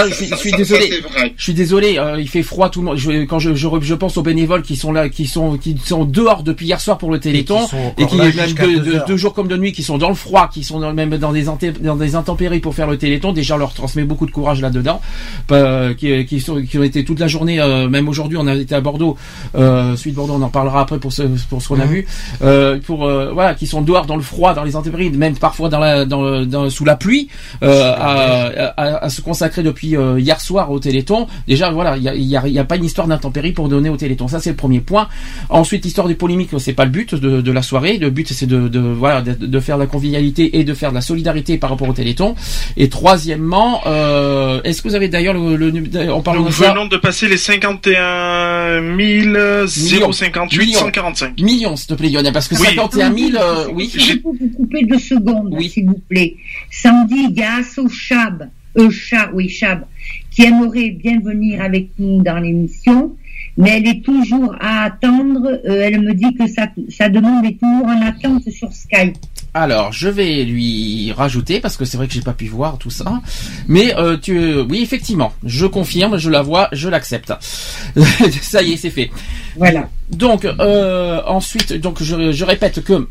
je 0.07 0.13
suis- 0.35 0.51
désolé. 0.53 0.89
je 1.37 1.43
suis 1.43 1.53
désolé, 1.53 1.99
il 2.19 2.27
fait 2.29 2.43
froid 2.43 2.69
tout 2.69 2.79
le 2.81 2.85
monde. 2.85 2.97
Je, 2.97 3.23
quand 3.25 3.39
je, 3.39 3.53
je, 3.55 3.67
je 3.81 3.93
pense 3.95 4.17
aux 4.17 4.21
bénévoles 4.21 4.61
qui 4.63 4.75
sont 4.75 4.91
là, 4.91 5.09
qui 5.09 5.27
sont 5.27 5.57
qui 5.57 5.77
sont 5.83 6.05
dehors 6.05 6.43
depuis 6.43 6.65
hier 6.67 6.79
soir 6.81 6.97
pour 6.97 7.11
le 7.11 7.19
Téléthon 7.19 7.63
qui 7.65 7.69
sont 7.69 7.93
et 7.97 8.05
qui 8.05 8.15
même 8.17 8.31
deux 8.83 9.01
deux 9.07 9.17
jours 9.17 9.33
comme 9.33 9.47
de 9.47 9.57
nuit, 9.57 9.71
qui 9.71 9.83
sont 9.83 9.97
dans 9.97 10.09
le 10.09 10.15
froid, 10.15 10.49
qui 10.53 10.63
sont 10.63 10.79
dans, 10.79 10.93
même 10.93 11.17
dans 11.17 11.31
des 11.31 11.43
dans 11.81 11.95
des 11.95 12.15
intempéries 12.15 12.59
pour 12.59 12.75
faire 12.75 12.87
le 12.87 12.97
Téléthon. 12.97 13.33
Déjà, 13.33 13.55
on 13.55 13.57
leur 13.57 13.73
transmet 13.73 14.03
beaucoup 14.03 14.25
de 14.25 14.31
courage 14.31 14.61
là-dedans. 14.61 15.01
Euh, 15.51 15.93
qui, 15.93 16.25
qui 16.25 16.39
sont 16.39 16.61
qui 16.61 16.77
ont 16.77 16.83
été 16.83 17.03
toute 17.03 17.19
la 17.19 17.27
journée, 17.27 17.59
euh, 17.59 17.87
même 17.89 18.07
aujourd'hui, 18.07 18.37
on 18.39 18.47
a 18.47 18.55
été 18.55 18.75
à 18.75 18.81
Bordeaux, 18.81 19.17
euh, 19.55 19.95
suite 19.95 20.15
Bordeaux, 20.15 20.33
on 20.33 20.41
en 20.41 20.49
parlera 20.49 20.81
après 20.81 20.99
pour 20.99 21.11
ce 21.13 21.23
pour 21.49 21.61
ce 21.61 21.67
qu'on 21.67 21.79
a 21.79 21.85
Mhm. 21.85 21.91
vu. 21.91 22.05
Euh, 22.43 22.79
pour 22.85 23.05
euh, 23.05 23.31
voilà, 23.33 23.55
qui 23.55 23.67
sont 23.67 23.81
dehors 23.81 24.05
dans 24.05 24.15
le 24.15 24.21
froid, 24.21 24.53
dans 24.53 24.63
les 24.63 24.75
intempéries, 24.75 25.09
même 25.09 25.32
parfois 25.39 25.69
dans 25.69 25.79
la 25.79 26.05
dans, 26.05 26.45
dans- 26.45 26.69
sous 26.69 26.85
la 26.85 26.95
pluie, 26.95 27.27
euh, 27.63 27.91
à, 27.95 28.73
à, 28.77 29.05
à 29.05 29.09
se 29.09 29.21
consacrer 29.21 29.63
depuis 29.63 29.95
euh, 29.95 30.19
hier 30.19 30.39
soir 30.41 30.71
au 30.71 30.79
Téléthon. 30.79 31.27
Déjà, 31.47 31.71
voilà, 31.71 31.97
il 31.97 32.03
y 32.03 32.09
a, 32.09 32.15
il 32.15 32.23
y 32.23 32.35
a, 32.37 32.43
il 32.47 32.53
y 32.53 32.59
a 32.59 32.63
pas 32.63 32.75
une 32.77 32.85
histoire 32.85 33.07
d'intempérie 33.07 33.51
pour 33.51 33.69
donner 33.69 33.89
au 33.89 33.97
Téléthon. 33.97 34.27
Ça, 34.27 34.39
c'est 34.39 34.49
le 34.51 34.55
premier 34.55 34.79
point. 34.79 35.07
Ensuite, 35.49 35.83
l'histoire 35.85 36.07
des 36.07 36.15
polémiques, 36.15 36.49
c'est 36.59 36.73
pas 36.73 36.85
le 36.85 36.91
but 36.91 37.15
de, 37.15 37.41
de 37.41 37.51
la 37.51 37.61
soirée. 37.61 37.97
Le 37.97 38.09
but, 38.09 38.27
c'est 38.31 38.45
de, 38.47 38.67
de 38.67 38.79
voilà 38.79 39.21
de, 39.21 39.33
de 39.33 39.59
faire 39.59 39.77
de 39.77 39.83
la 39.83 39.87
convivialité 39.87 40.57
et 40.59 40.63
de 40.63 40.73
faire 40.73 40.89
de 40.89 40.95
la 40.95 41.01
solidarité 41.01 41.57
par 41.57 41.69
rapport 41.69 41.87
au 41.89 41.93
Téléthon. 41.93 42.35
Et 42.77 42.89
troisièmement, 42.89 43.81
euh, 43.87 44.61
est-ce 44.63 44.81
que 44.81 44.87
vous 44.87 44.95
avez 44.95 45.07
d'ailleurs 45.09 45.33
le, 45.33 45.55
le 45.55 46.11
en 46.11 46.21
parlant 46.21 46.41
Nous 46.41 46.47
de 46.47 46.53
ça 46.53 46.71
venons 46.73 46.85
de 46.87 46.97
passer 46.97 47.27
les 47.27 47.37
51 47.37 48.81
058 50.11 50.57
Millions. 50.59 50.79
145. 50.79 51.39
millions, 51.41 51.75
s'il 51.75 51.87
te 51.87 51.93
plaît, 51.93 52.09
Lionel, 52.09 52.33
parce 52.33 52.47
que 52.47 52.55
Oui. 52.55 52.67
51 52.75 53.13
000, 53.15 53.29
euh, 53.35 53.67
oui. 53.73 53.91
J'ai- 53.93 53.99
Je 54.13 54.13
peux 54.17 54.29
vous 54.39 54.49
couper 54.55 54.85
deux 54.85 54.99
secondes, 55.13 55.53
Oui. 55.57 55.69
s'il 55.69 55.85
vous 55.87 56.01
plaît. 56.09 56.35
Samedi, 56.71 57.27
il 57.29 57.37
y 57.37 57.43
a 57.43 57.55
Asso 57.57 57.87
Chab, 57.89 58.49
euh, 58.77 58.89
Chab, 58.89 59.29
oui, 59.33 59.49
Chab, 59.49 59.83
qui 60.31 60.43
aimerait 60.43 60.89
bien 60.91 61.19
venir 61.19 61.61
avec 61.61 61.89
nous 61.99 62.21
dans 62.23 62.37
l'émission, 62.39 63.15
mais 63.57 63.77
elle 63.77 63.87
est 63.87 64.01
toujours 64.03 64.55
à 64.59 64.83
attendre. 64.85 65.47
euh, 65.67 65.81
elle 65.85 66.01
me 66.01 66.13
dit 66.13 66.33
que 66.33 66.47
sa, 66.47 66.67
sa 66.89 67.09
demande 67.09 67.45
est 67.45 67.59
toujours 67.59 67.85
en 67.85 68.01
attente 68.01 68.49
sur 68.49 68.71
Skype. 68.73 69.15
Alors, 69.55 69.91
je 69.91 70.07
vais 70.09 70.43
lui 70.45 71.11
rajouter 71.11 71.59
parce 71.59 71.77
que 71.77 71.85
c'est 71.85 71.95
vrai 71.97 72.07
que 72.07 72.13
j'ai 72.13 72.21
pas 72.23 72.33
pu 72.33 72.45
voir 72.47 72.79
tout 72.79 72.89
ça. 72.89 73.21
Mais 73.67 73.95
euh, 73.95 74.17
tu, 74.17 74.55
oui, 74.61 74.81
effectivement, 74.81 75.31
je 75.43 75.67
confirme, 75.67 76.17
je 76.17 76.31
la 76.31 76.41
vois, 76.41 76.69
je 76.71 76.89
l'accepte. 76.89 77.31
ça 78.41 78.63
y 78.63 78.71
est, 78.73 78.77
c'est 78.77 78.89
fait. 78.89 79.11
Voilà. 79.55 79.87
Donc 80.09 80.45
euh, 80.45 81.21
ensuite, 81.27 81.73
donc 81.73 82.01
je, 82.01 82.31
je 82.31 82.45
répète 82.45 82.83
que 82.83 83.07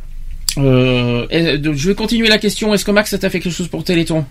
euh, 0.58 1.26
je 1.30 1.88
vais 1.88 1.94
continuer 1.94 2.28
la 2.28 2.38
question. 2.38 2.74
Est-ce 2.74 2.84
que 2.84 2.90
Max 2.90 3.10
t'a 3.18 3.30
fait 3.30 3.40
quelque 3.40 3.52
chose 3.52 3.68
pour 3.68 3.84
Téléthon? 3.84 4.24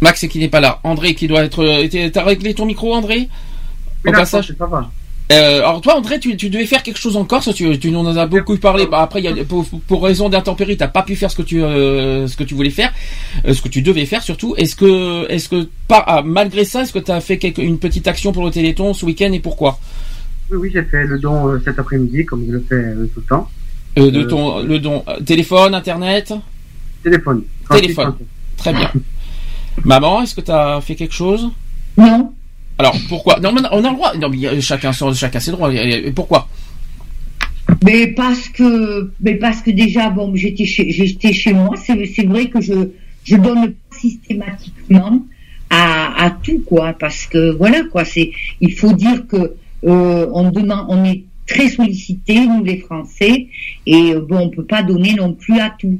Max 0.00 0.26
qui 0.28 0.38
n'est 0.38 0.48
pas 0.48 0.60
là. 0.60 0.80
André 0.84 1.14
qui 1.14 1.26
doit 1.26 1.42
être. 1.44 1.64
euh, 1.64 2.10
T'as 2.10 2.22
réglé 2.24 2.54
ton 2.54 2.66
micro, 2.66 2.94
André? 2.94 3.28
Au 4.06 4.12
passage. 4.12 4.54
ça 4.58 4.66
va. 4.66 4.90
Euh, 5.32 5.58
alors 5.58 5.80
toi, 5.80 5.96
André, 5.96 6.20
tu, 6.20 6.36
tu 6.36 6.50
devais 6.50 6.66
faire 6.66 6.84
quelque 6.84 7.00
chose 7.00 7.16
en 7.16 7.24
Corse. 7.24 7.52
Tu, 7.52 7.76
tu 7.80 7.90
nous 7.90 7.98
en 7.98 8.16
as 8.16 8.26
beaucoup 8.26 8.56
parlé. 8.58 8.86
Bah, 8.86 9.00
après, 9.02 9.20
il 9.20 9.24
y 9.24 9.40
a, 9.40 9.44
pour, 9.44 9.66
pour 9.88 10.04
raison 10.04 10.28
d'intempérie, 10.28 10.76
t'as 10.76 10.86
pas 10.86 11.02
pu 11.02 11.16
faire 11.16 11.30
ce 11.32 11.36
que 11.36 11.42
tu 11.42 11.64
euh, 11.64 12.28
ce 12.28 12.36
que 12.36 12.44
tu 12.44 12.54
voulais 12.54 12.70
faire, 12.70 12.92
euh, 13.44 13.52
ce 13.52 13.60
que 13.60 13.68
tu 13.68 13.82
devais 13.82 14.06
faire 14.06 14.22
surtout. 14.22 14.54
Est-ce 14.56 14.76
que 14.76 15.28
est-ce 15.28 15.48
que 15.48 15.68
par, 15.88 16.04
ah, 16.06 16.22
malgré 16.24 16.64
ça, 16.64 16.82
est-ce 16.82 16.92
que 16.92 17.00
tu 17.00 17.10
as 17.10 17.20
fait 17.20 17.38
quelque, 17.38 17.60
une 17.60 17.78
petite 17.80 18.06
action 18.06 18.30
pour 18.30 18.44
le 18.44 18.52
Téléthon 18.52 18.94
ce 18.94 19.04
week-end 19.04 19.32
et 19.32 19.40
pourquoi? 19.40 19.80
Oui, 20.52 20.58
oui, 20.60 20.70
j'ai 20.72 20.84
fait 20.84 21.04
le 21.04 21.18
don 21.18 21.58
cet 21.64 21.76
après-midi, 21.76 22.24
comme 22.24 22.44
je 22.46 22.52
le 22.52 22.64
fais 22.68 22.94
tout 23.12 23.20
le 23.20 23.26
temps. 23.28 23.50
Euh, 23.98 24.10
de 24.10 24.20
Euh, 24.20 24.26
ton 24.26 24.60
le 24.62 24.78
don 24.78 25.02
euh, 25.08 25.20
téléphone, 25.20 25.74
internet, 25.74 26.32
Téléphone. 27.02 27.42
Téléphone. 27.70 28.14
très 28.56 28.72
bien. 28.72 28.90
Maman, 29.84 30.22
est-ce 30.22 30.34
que 30.34 30.40
tu 30.40 30.50
as 30.50 30.80
fait 30.80 30.94
quelque 30.94 31.14
chose? 31.14 31.50
Non, 31.96 32.32
Alors 32.78 32.96
pourquoi? 33.08 33.38
Non, 33.40 33.52
mais 33.52 33.60
on 33.72 33.84
a 33.84 33.88
le 33.90 33.94
droit. 33.96 34.14
Non, 34.16 34.28
mais 34.28 34.60
chacun 34.60 34.92
son- 34.92 35.14
chacun 35.14 35.40
ses 35.40 35.50
droits. 35.52 35.70
Pourquoi? 36.14 36.48
Mais 37.84 38.06
parce 38.08 38.48
que, 38.48 39.10
mais 39.20 39.34
parce 39.36 39.60
que 39.62 39.70
déjà, 39.70 40.08
bon, 40.10 40.34
j'étais 40.34 40.66
chez, 40.66 40.90
j'étais 40.90 41.32
chez 41.32 41.52
moi. 41.52 41.74
C'est, 41.76 42.04
c'est 42.06 42.24
vrai 42.26 42.48
que 42.48 42.60
je, 42.60 42.90
je 43.24 43.36
donne 43.36 43.72
pas 43.72 43.96
systématiquement 43.98 45.20
à, 45.70 46.24
à 46.26 46.30
tout, 46.30 46.62
quoi, 46.66 46.92
parce 46.98 47.26
que 47.26 47.50
voilà, 47.56 47.82
quoi. 47.90 48.04
C'est, 48.04 48.30
il 48.60 48.72
faut 48.72 48.92
dire 48.92 49.26
que 49.26 49.54
euh, 49.84 50.26
on 50.32 50.50
demande, 50.50 50.86
on 50.88 51.04
est 51.04 51.24
très 51.46 51.68
sollicité, 51.68 52.46
nous 52.46 52.62
les 52.64 52.78
Français, 52.78 53.46
et 53.86 54.14
euh, 54.14 54.20
bon, 54.20 54.38
on 54.38 54.50
peut 54.50 54.64
pas 54.64 54.82
donner 54.82 55.14
non 55.14 55.32
plus 55.32 55.58
à 55.60 55.74
tout. 55.78 55.98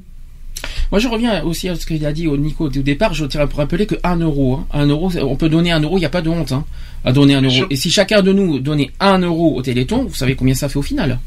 Moi, 0.90 1.00
je 1.00 1.08
reviens 1.08 1.42
aussi 1.42 1.68
à 1.68 1.74
ce 1.74 1.84
qu'il 1.84 2.04
a 2.06 2.12
dit 2.12 2.28
au 2.28 2.36
Nico 2.36 2.66
au 2.66 2.68
départ. 2.68 3.12
Je 3.12 3.24
tiens 3.26 3.40
à 3.40 3.46
rappeler 3.46 3.86
que 3.86 3.96
1 4.02 4.18
euro, 4.18 4.54
hein, 4.54 4.66
1 4.72 4.86
euro, 4.86 5.10
on 5.20 5.36
peut 5.36 5.48
donner 5.48 5.72
1 5.72 5.80
euro. 5.80 5.96
Il 5.96 6.00
n'y 6.00 6.06
a 6.06 6.10
pas 6.10 6.22
de 6.22 6.30
honte 6.30 6.52
hein, 6.52 6.64
à 7.04 7.12
donner 7.12 7.34
1 7.34 7.42
euro. 7.42 7.66
Et 7.70 7.76
si 7.76 7.90
chacun 7.90 8.22
de 8.22 8.32
nous 8.32 8.60
donnait 8.60 8.90
1 9.00 9.18
euro 9.20 9.56
au 9.56 9.62
Téléthon, 9.62 10.04
vous 10.04 10.14
savez 10.14 10.34
combien 10.36 10.54
ça 10.54 10.68
fait 10.68 10.78
au 10.78 10.82
final? 10.82 11.18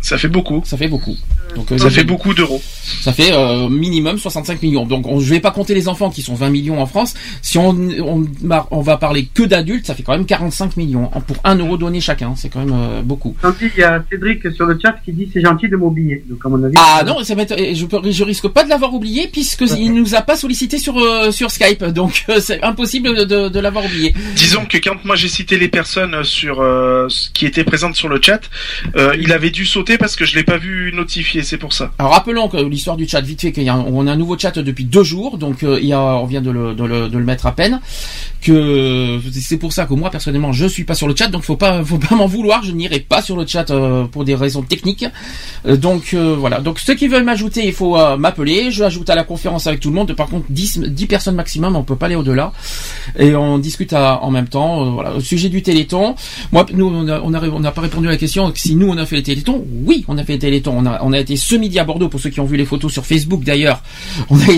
Ça 0.00 0.18
fait 0.18 0.28
beaucoup. 0.28 0.62
Ça 0.64 0.76
fait 0.76 0.88
beaucoup. 0.88 1.16
Donc, 1.54 1.70
euh, 1.72 1.78
Ça 1.78 1.90
fait 1.90 2.04
beaucoup 2.04 2.34
d'euros. 2.34 2.62
Ça 3.00 3.12
fait 3.12 3.32
euh, 3.32 3.68
minimum 3.68 4.18
65 4.18 4.62
millions. 4.62 4.84
Donc 4.86 5.06
on, 5.06 5.20
je 5.20 5.28
vais 5.30 5.40
pas 5.40 5.50
compter 5.50 5.74
les 5.74 5.88
enfants 5.88 6.10
qui 6.10 6.22
sont 6.22 6.34
20 6.34 6.50
millions 6.50 6.80
en 6.80 6.86
France. 6.86 7.14
Si 7.42 7.58
on, 7.58 7.76
on, 8.70 8.80
va 8.82 8.96
parler 8.96 9.28
que 9.32 9.42
d'adultes, 9.44 9.86
ça 9.86 9.94
fait 9.94 10.02
quand 10.02 10.12
même 10.12 10.26
45 10.26 10.76
millions 10.76 11.10
hein, 11.14 11.20
pour 11.20 11.36
1 11.44 11.56
euro 11.56 11.76
donné 11.76 12.00
chacun. 12.00 12.34
C'est 12.36 12.48
quand 12.48 12.60
même 12.64 12.74
euh, 12.74 13.02
beaucoup. 13.02 13.36
Il 13.60 13.78
y 13.78 13.82
a 13.82 14.02
Cédric 14.10 14.50
sur 14.54 14.66
le 14.66 14.78
chat 14.80 14.96
qui 15.04 15.12
dit 15.12 15.28
c'est 15.32 15.40
gentil 15.40 15.68
de 15.68 15.76
m'oublier. 15.76 16.24
Donc 16.28 16.38
à 16.44 16.48
mon 16.48 16.62
avis. 16.62 16.74
Ah 16.78 17.02
non, 17.06 17.22
ça 17.24 17.34
je, 17.34 17.86
peux- 17.86 18.10
je 18.10 18.24
risque 18.24 18.48
pas 18.48 18.64
de 18.64 18.68
l'avoir 18.68 18.94
oublié 18.94 19.28
puisque 19.32 19.64
il 19.78 19.92
nous 19.94 20.14
a 20.14 20.22
pas 20.22 20.36
sollicité 20.36 20.78
sur 20.78 20.98
euh, 20.98 21.30
sur 21.30 21.50
Skype. 21.50 21.84
Donc 21.84 22.24
euh, 22.28 22.40
c'est 22.40 22.62
impossible 22.62 23.14
de, 23.16 23.24
de, 23.24 23.48
de 23.48 23.60
l'avoir 23.60 23.84
oublié. 23.84 24.14
Disons 24.36 24.64
que 24.66 24.78
quand 24.78 25.04
moi 25.04 25.16
j'ai 25.16 25.28
cité 25.28 25.58
les 25.58 25.68
personnes 25.68 26.24
sur 26.24 26.60
euh, 26.60 27.08
qui 27.34 27.46
étaient 27.46 27.64
présentes 27.64 27.96
sur 27.96 28.08
le 28.08 28.20
chat, 28.20 28.40
euh, 28.96 29.14
il 29.18 29.32
avait 29.32 29.50
dû 29.50 29.64
sauter 29.66 29.98
parce 29.98 30.16
que 30.16 30.24
je 30.24 30.34
l'ai 30.36 30.44
pas 30.44 30.58
vu 30.58 30.92
notifié 30.94 31.41
c'est 31.42 31.58
pour 31.58 31.72
ça. 31.72 31.90
Alors 31.98 32.12
rappelons 32.12 32.48
que 32.48 32.56
l'histoire 32.56 32.96
du 32.96 33.08
chat, 33.08 33.20
vite 33.20 33.40
fait, 33.40 33.52
qu'on 33.52 33.66
a, 34.06 34.10
a 34.10 34.12
un 34.12 34.16
nouveau 34.16 34.38
chat 34.38 34.58
depuis 34.58 34.84
deux 34.84 35.02
jours, 35.02 35.38
donc 35.38 35.62
euh, 35.62 35.80
on 35.82 36.26
vient 36.26 36.40
de 36.40 36.50
le, 36.50 37.24
mettre 37.24 37.46
à 37.46 37.52
peine. 37.52 37.80
Que 38.40 39.20
c'est 39.32 39.56
pour 39.56 39.72
ça 39.72 39.86
que 39.86 39.94
moi 39.94 40.10
personnellement 40.10 40.52
je 40.52 40.66
suis 40.66 40.82
pas 40.82 40.94
sur 40.94 41.06
le 41.06 41.14
chat, 41.14 41.28
donc 41.28 41.44
faut 41.44 41.56
pas, 41.56 41.84
faut 41.84 41.98
pas 41.98 42.16
m'en 42.16 42.26
vouloir, 42.26 42.64
je 42.64 42.72
n'irai 42.72 42.98
pas 42.98 43.22
sur 43.22 43.36
le 43.36 43.46
chat 43.46 43.70
euh, 43.70 44.04
pour 44.04 44.24
des 44.24 44.34
raisons 44.34 44.62
techniques. 44.62 45.06
Euh, 45.66 45.76
donc 45.76 46.14
voilà. 46.14 46.60
Donc 46.60 46.78
ceux 46.78 46.94
qui 46.94 47.08
veulent 47.08 47.24
m'ajouter, 47.24 47.66
il 47.66 47.72
faut 47.72 47.96
m'appeler. 48.16 48.70
Je 48.70 48.84
ajoute 48.84 49.08
à 49.10 49.14
la 49.14 49.24
conférence 49.24 49.66
avec 49.66 49.80
tout 49.80 49.90
le 49.90 49.94
monde. 49.94 50.12
Par 50.14 50.28
contre, 50.28 50.46
10, 50.50 50.80
10 50.80 51.06
personnes 51.06 51.34
maximum, 51.34 51.76
on 51.76 51.82
peut 51.82 51.96
pas 51.96 52.06
aller 52.06 52.16
au-delà. 52.16 52.52
Et 53.18 53.34
on 53.34 53.58
discute 53.58 53.92
en 53.92 54.30
même 54.30 54.48
temps. 54.48 54.92
voilà. 54.92 55.14
Au 55.14 55.20
sujet 55.20 55.48
du 55.48 55.62
Téléthon, 55.62 56.14
moi, 56.50 56.66
nous, 56.72 56.86
on 56.86 57.30
n'a 57.30 57.70
pas 57.70 57.80
répondu 57.80 58.08
à 58.08 58.10
la 58.10 58.16
question 58.16 58.52
si 58.54 58.74
nous 58.74 58.88
on 58.88 58.96
a 58.96 59.06
fait 59.06 59.16
les 59.16 59.22
Télétons. 59.22 59.64
Oui, 59.84 60.04
on 60.08 60.18
a 60.18 60.24
fait 60.24 60.34
les 60.34 60.38
Télétons. 60.38 60.74
On 60.76 60.86
a, 60.86 61.00
on 61.02 61.12
a 61.12 61.18
été 61.18 61.31
ce 61.36 61.54
midi 61.54 61.78
à 61.78 61.84
Bordeaux 61.84 62.08
pour 62.08 62.20
ceux 62.20 62.30
qui 62.30 62.40
ont 62.40 62.44
vu 62.44 62.56
les 62.56 62.64
photos 62.64 62.92
sur 62.92 63.04
Facebook 63.06 63.44
d'ailleurs. 63.44 63.82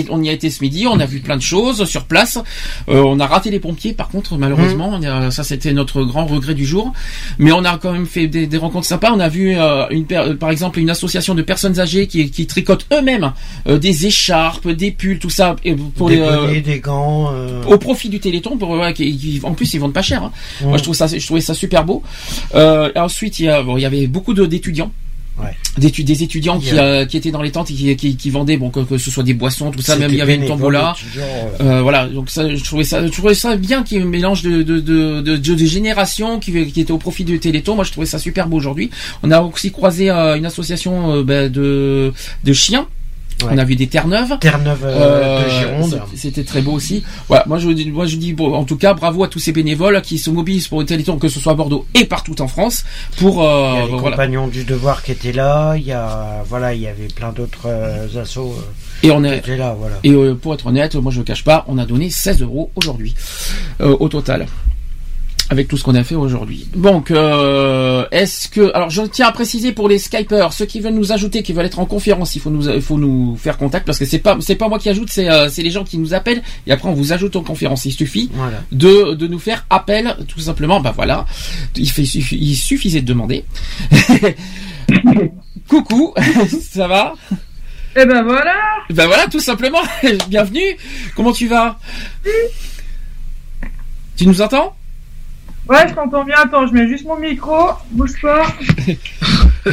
On, 0.09 0.21
y 0.23 0.29
a 0.29 0.31
été 0.31 0.49
ce 0.49 0.63
midi. 0.63 0.85
On 0.87 0.99
a 0.99 1.05
vu 1.05 1.19
plein 1.19 1.37
de 1.37 1.41
choses 1.41 1.85
sur 1.85 2.05
place. 2.05 2.37
Euh, 2.89 3.03
on 3.05 3.19
a 3.19 3.27
raté 3.27 3.51
les 3.51 3.59
pompiers. 3.59 3.93
Par 3.93 4.09
contre, 4.09 4.37
malheureusement, 4.37 4.99
a- 5.03 5.31
ça 5.31 5.43
c'était 5.43 5.73
notre 5.73 6.03
grand 6.03 6.25
regret 6.25 6.53
du 6.53 6.65
jour. 6.65 6.93
Mais 7.39 7.51
on 7.51 7.63
a 7.65 7.77
quand 7.77 7.91
même 7.91 8.05
fait 8.07 8.27
des, 8.27 8.47
des 8.47 8.57
rencontres 8.57 8.87
sympas. 8.87 9.11
On 9.13 9.19
a 9.19 9.29
vu 9.29 9.55
euh, 9.57 9.85
une, 9.89 10.05
euh, 10.11 10.35
par 10.35 10.49
exemple 10.51 10.79
une 10.79 10.89
association 10.89 11.35
de 11.35 11.41
personnes 11.41 11.79
âgées 11.79 12.07
qui, 12.07 12.29
qui 12.31 12.47
tricotent 12.47 12.85
eux-mêmes 12.93 13.33
euh, 13.67 13.77
des 13.77 14.05
écharpes, 14.05 14.67
des 14.69 14.91
pulls, 14.91 15.19
tout 15.19 15.29
ça 15.29 15.55
et 15.63 15.73
pour 15.75 16.09
des 16.09 16.17
les, 16.17 16.21
bonnets, 16.21 16.61
des 16.61 16.79
gants. 16.79 17.31
au 17.67 17.77
profit 17.77 18.09
du 18.09 18.19
Téléthon. 18.19 18.57
Pour, 18.57 18.69
ouais, 18.71 18.93
qui- 18.93 19.15
qui- 19.17 19.39
en 19.43 19.53
plus, 19.53 19.73
ils 19.73 19.79
vendent 19.79 19.93
pas 19.93 20.01
cher. 20.01 20.23
hein. 20.23 20.31
Moi, 20.63 20.77
je 20.77 20.83
trouve 20.83 20.95
ça, 20.95 21.07
je 21.07 21.25
trouvais 21.25 21.41
ça 21.41 21.53
super 21.53 21.83
beau. 21.85 22.03
Ensuite, 22.95 23.39
il 23.39 23.45
y, 23.45 23.49
a, 23.49 23.61
bon, 23.63 23.77
il 23.77 23.81
y 23.81 23.85
avait 23.85 24.07
beaucoup 24.07 24.33
d'étudiants. 24.33 24.91
Ouais. 25.37 25.51
Des 25.77 26.23
étudiants 26.23 26.59
qui, 26.59 26.69
euh, 26.79 27.05
qui 27.05 27.17
étaient 27.17 27.31
dans 27.31 27.41
les 27.41 27.51
tentes 27.51 27.69
et 27.69 27.73
qui, 27.73 27.93
qui, 27.97 28.15
qui 28.15 28.29
vendaient, 28.29 28.55
bon, 28.55 28.69
que, 28.69 28.79
que 28.79 28.97
ce 28.97 29.11
soit 29.11 29.23
des 29.23 29.33
boissons, 29.33 29.69
tout 29.71 29.81
ça, 29.81 29.95
même 29.97 30.09
il 30.11 30.17
y 30.17 30.21
avait 30.21 30.35
une 30.35 30.41
tombola. 30.47 30.95
euh, 31.61 31.81
voilà, 31.81 32.07
donc 32.07 32.29
ça, 32.29 32.55
je 32.55 32.63
trouvais 32.63 32.85
ça, 32.85 33.05
je 33.05 33.11
trouvais 33.11 33.33
ça 33.35 33.57
bien 33.57 33.83
qu'il 33.83 33.97
y 33.97 33.99
ait 33.99 34.03
un 34.03 34.07
mélange 34.07 34.43
de 34.43 34.63
de 34.63 34.79
de, 34.79 35.19
de, 35.21 35.35
de- 35.35 35.53
de 35.55 35.65
générations 35.65 36.39
qui, 36.39 36.65
qui 36.67 36.79
était 36.79 36.93
au 36.93 36.97
profit 36.97 37.25
du 37.25 37.37
Téléthon. 37.39 37.75
Moi, 37.75 37.83
je 37.83 37.91
trouvais 37.91 38.07
ça 38.07 38.17
super 38.17 38.47
beau 38.47 38.55
aujourd'hui. 38.55 38.89
On 39.23 39.31
a 39.31 39.41
aussi 39.41 39.71
croisé 39.71 40.09
euh, 40.09 40.37
une 40.37 40.45
association 40.45 41.15
euh, 41.17 41.23
ben, 41.23 41.51
de 41.51 42.13
de 42.45 42.53
chiens. 42.53 42.87
Ouais. 43.43 43.49
On 43.51 43.57
a 43.57 43.65
vu 43.65 43.75
des 43.75 43.87
Terre-Neuve. 43.87 44.37
Terre-Neuve 44.39 44.85
euh, 44.85 45.41
Euh, 45.41 45.43
de 45.43 45.49
Gironde. 45.49 46.01
C'était 46.15 46.43
très 46.45 46.61
beau 46.61 46.71
aussi. 46.71 47.03
Voilà, 47.27 47.43
moi 47.47 47.57
je 47.59 47.69
dis, 47.69 47.91
moi 47.91 48.05
je 48.05 48.15
dis, 48.15 48.31
bon, 48.33 48.53
en 48.53 48.63
tout 48.63 48.77
cas, 48.77 48.93
bravo 48.93 49.23
à 49.25 49.27
tous 49.27 49.39
ces 49.39 49.51
bénévoles 49.51 50.01
qui 50.01 50.17
se 50.17 50.29
mobilisent 50.29 50.69
pour 50.69 50.79
le 50.79 50.85
Téléthon, 50.85 51.17
que 51.17 51.27
ce 51.27 51.39
soit 51.41 51.51
à 51.51 51.55
Bordeaux 51.55 51.85
et 51.93 52.05
partout 52.05 52.41
en 52.41 52.47
France, 52.47 52.85
pour 53.17 53.35
Il 53.35 53.39
y 53.39 53.45
euh, 53.45 53.73
a 53.73 53.81
les 53.81 53.87
voilà. 53.89 54.11
compagnons 54.11 54.47
du 54.47 54.63
devoir 54.63 55.03
qui 55.03 55.11
étaient 55.11 55.33
là. 55.33 55.75
Il 55.75 55.83
y 55.85 55.91
a 55.91 56.43
voilà, 56.47 56.73
il 56.73 56.81
y 56.81 56.87
avait 56.87 57.07
plein 57.07 57.31
d'autres 57.33 57.65
euh, 57.67 58.21
assos 58.21 58.55
euh, 58.57 59.07
Et 59.07 59.11
on 59.11 59.23
est 59.23 59.45
là. 59.57 59.75
Voilà. 59.77 59.95
et 60.03 60.11
euh, 60.11 60.33
pour 60.35 60.53
être 60.53 60.67
honnête, 60.67 60.95
moi 60.95 61.11
je 61.11 61.17
le 61.19 61.25
cache 61.25 61.43
pas, 61.43 61.65
on 61.67 61.77
a 61.77 61.85
donné 61.85 62.09
16 62.09 62.41
euros 62.41 62.71
aujourd'hui 62.75 63.13
euh, 63.81 63.97
au 63.99 64.07
total. 64.07 64.47
Avec 65.49 65.67
tout 65.67 65.77
ce 65.77 65.83
qu'on 65.83 65.93
a 65.93 66.03
fait 66.03 66.15
aujourd'hui. 66.15 66.67
Donc, 66.75 67.11
euh, 67.11 68.05
est-ce 68.11 68.47
que, 68.49 68.73
alors 68.73 68.89
je 68.89 69.03
tiens 69.03 69.27
à 69.27 69.31
préciser 69.31 69.73
pour 69.73 69.87
les 69.87 69.99
Skypers, 69.99 70.51
ceux 70.53 70.65
qui 70.65 70.79
veulent 70.79 70.95
nous 70.95 71.11
ajouter, 71.11 71.43
qui 71.43 71.53
veulent 71.53 71.67
être 71.67 71.77
en 71.77 71.85
conférence, 71.85 72.35
il 72.35 72.41
faut 72.41 72.49
nous, 72.49 72.67
il 72.67 72.81
faut 72.81 72.97
nous 72.97 73.37
faire 73.37 73.57
contact 73.57 73.85
parce 73.85 73.99
que 73.99 74.05
c'est 74.05 74.17
pas, 74.19 74.37
c'est 74.39 74.55
pas 74.55 74.67
moi 74.69 74.79
qui 74.79 74.89
ajoute, 74.89 75.09
c'est, 75.11 75.29
euh, 75.29 75.47
c'est 75.49 75.61
les 75.61 75.69
gens 75.69 75.83
qui 75.83 75.99
nous 75.99 76.15
appellent 76.15 76.41
et 76.65 76.71
après 76.71 76.89
on 76.89 76.93
vous 76.93 77.13
ajoute 77.13 77.35
en 77.35 77.43
conférence. 77.43 77.85
Il 77.85 77.91
suffit 77.91 78.31
Voilà. 78.33 78.63
de, 78.71 79.13
de 79.13 79.27
nous 79.27 79.37
faire 79.37 79.67
appel, 79.69 80.15
tout 80.27 80.39
simplement. 80.39 80.79
Bah 80.81 80.93
voilà, 80.95 81.27
il, 81.75 81.91
fait, 81.91 82.01
il 82.03 82.55
suffisait 82.55 83.01
de 83.01 83.05
demander. 83.07 83.45
Coucou, 85.67 86.13
ça 86.71 86.87
va? 86.87 87.13
Eh 87.95 88.05
ben 88.05 88.23
voilà 88.23 88.55
Ben 88.89 89.05
voilà, 89.05 89.27
tout 89.27 89.39
simplement. 89.39 89.81
Bienvenue. 90.27 90.75
Comment 91.15 91.31
tu 91.31 91.47
vas? 91.47 91.79
Tu 94.17 94.25
nous 94.27 94.41
entends? 94.41 94.75
Ouais, 95.67 95.87
je 95.87 95.93
t'entends 95.93 96.23
bien. 96.23 96.35
Attends, 96.37 96.67
je 96.67 96.73
mets 96.73 96.87
juste 96.87 97.05
mon 97.05 97.17
micro. 97.17 97.69
Bouge 97.91 98.21
pas. 98.21 98.45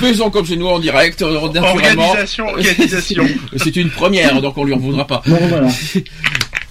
Faisons 0.00 0.30
comme 0.30 0.46
chez 0.46 0.56
nous 0.56 0.68
en 0.68 0.78
direct, 0.78 1.20
euh, 1.22 1.48
naturellement. 1.52 2.04
Organisation, 2.04 2.46
organisation. 2.46 3.24
C'est 3.56 3.74
une 3.76 3.90
première, 3.90 4.40
donc 4.40 4.56
on 4.56 4.64
lui 4.64 4.72
en 4.72 4.78
voudra 4.78 5.06
pas. 5.06 5.22
Bon, 5.26 5.38
voilà. 5.48 5.68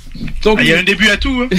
Donc, 0.44 0.58
Ah, 0.60 0.64
Il 0.64 0.70
y 0.70 0.74
a 0.74 0.80
un 0.80 0.84
début 0.84 1.10
à 1.10 1.18
tout. 1.18 1.42
Hein. 1.44 1.50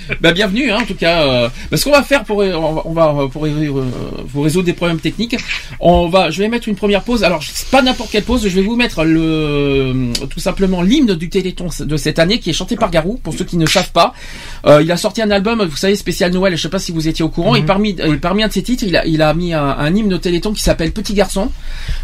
bah 0.20 0.32
bienvenue, 0.32 0.70
hein, 0.70 0.78
en 0.82 0.86
tout 0.86 0.94
cas. 0.94 1.22
Euh, 1.26 1.48
bah, 1.70 1.76
ce 1.76 1.84
qu'on 1.84 1.92
va 1.92 2.02
faire 2.02 2.24
pour, 2.24 2.38
on 2.38 2.92
va, 2.92 3.14
pour, 3.30 3.44
euh, 3.46 3.84
pour 4.32 4.44
résoudre 4.44 4.66
des 4.66 4.72
problèmes 4.72 4.98
techniques, 4.98 5.36
on 5.80 6.08
va, 6.08 6.30
je 6.30 6.40
vais 6.42 6.48
mettre 6.48 6.68
une 6.68 6.74
première 6.74 7.02
pause. 7.02 7.22
Alors 7.22 7.42
pas 7.70 7.82
n'importe 7.82 8.10
quelle 8.10 8.24
pause, 8.24 8.42
je 8.42 8.48
vais 8.48 8.62
vous 8.62 8.76
mettre 8.76 9.04
le, 9.04 10.12
tout 10.28 10.40
simplement 10.40 10.82
l'hymne 10.82 11.14
du 11.14 11.28
Téléthon 11.28 11.68
de 11.80 11.96
cette 11.96 12.18
année 12.18 12.38
qui 12.40 12.50
est 12.50 12.54
chanté 12.54 12.76
par 12.76 12.90
Garou. 12.90 13.18
Pour 13.22 13.34
ceux 13.34 13.44
qui 13.44 13.56
ne 13.56 13.66
savent 13.66 13.92
pas, 13.92 14.12
Euh, 14.66 14.82
il 14.82 14.90
a 14.90 14.96
sorti 14.96 15.20
un 15.20 15.30
album, 15.30 15.62
vous 15.62 15.76
savez, 15.76 15.94
spécial 15.94 16.32
Noël. 16.32 16.56
Je 16.56 16.62
sais 16.62 16.68
pas 16.70 16.78
si 16.78 16.90
vous 16.90 17.06
étiez 17.06 17.24
au 17.24 17.28
courant. 17.28 17.54
Et 17.54 17.62
parmi, 17.62 17.90
et 17.90 18.16
parmi 18.16 18.42
un 18.42 18.48
de 18.48 18.52
ses 18.52 18.62
titres, 18.62 18.84
il 18.86 18.96
a, 18.96 19.06
il 19.06 19.20
a 19.20 19.34
mis 19.34 19.52
un, 19.52 19.62
un 19.62 19.94
hymne 19.94 20.14
au 20.14 20.18
Téléthon 20.18 20.52
qui 20.52 20.62
s'appelle 20.62 20.90
Petit 20.92 21.12
garçon, 21.14 21.50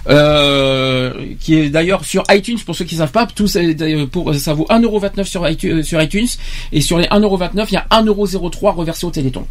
euh, 0.08 1.12
qui 1.40 1.54
est 1.54 1.70
d'ailleurs 1.70 2.04
sur 2.04 2.22
iTunes 2.30 2.58
pour 2.64 2.74
ceux 2.76 2.84
qui 2.84 2.96
savent 2.96 3.12
pas. 3.12 3.26
Tout 3.26 3.46
euh, 3.56 4.06
pour 4.06 4.34
ça 4.34 4.52
vaut 4.54 4.66
1,29€ 4.70 5.24
sur 5.24 5.48
iTunes, 5.48 5.79
sur 5.82 6.00
iTunes 6.00 6.28
et 6.72 6.80
sur 6.80 6.98
les 6.98 7.06
1,29€, 7.06 7.66
il 7.70 7.74
y 7.74 7.76
a 7.76 7.86
1,03€ 7.90 8.74
reversé 8.74 9.06
au 9.06 9.10
Téléthon. 9.10 9.46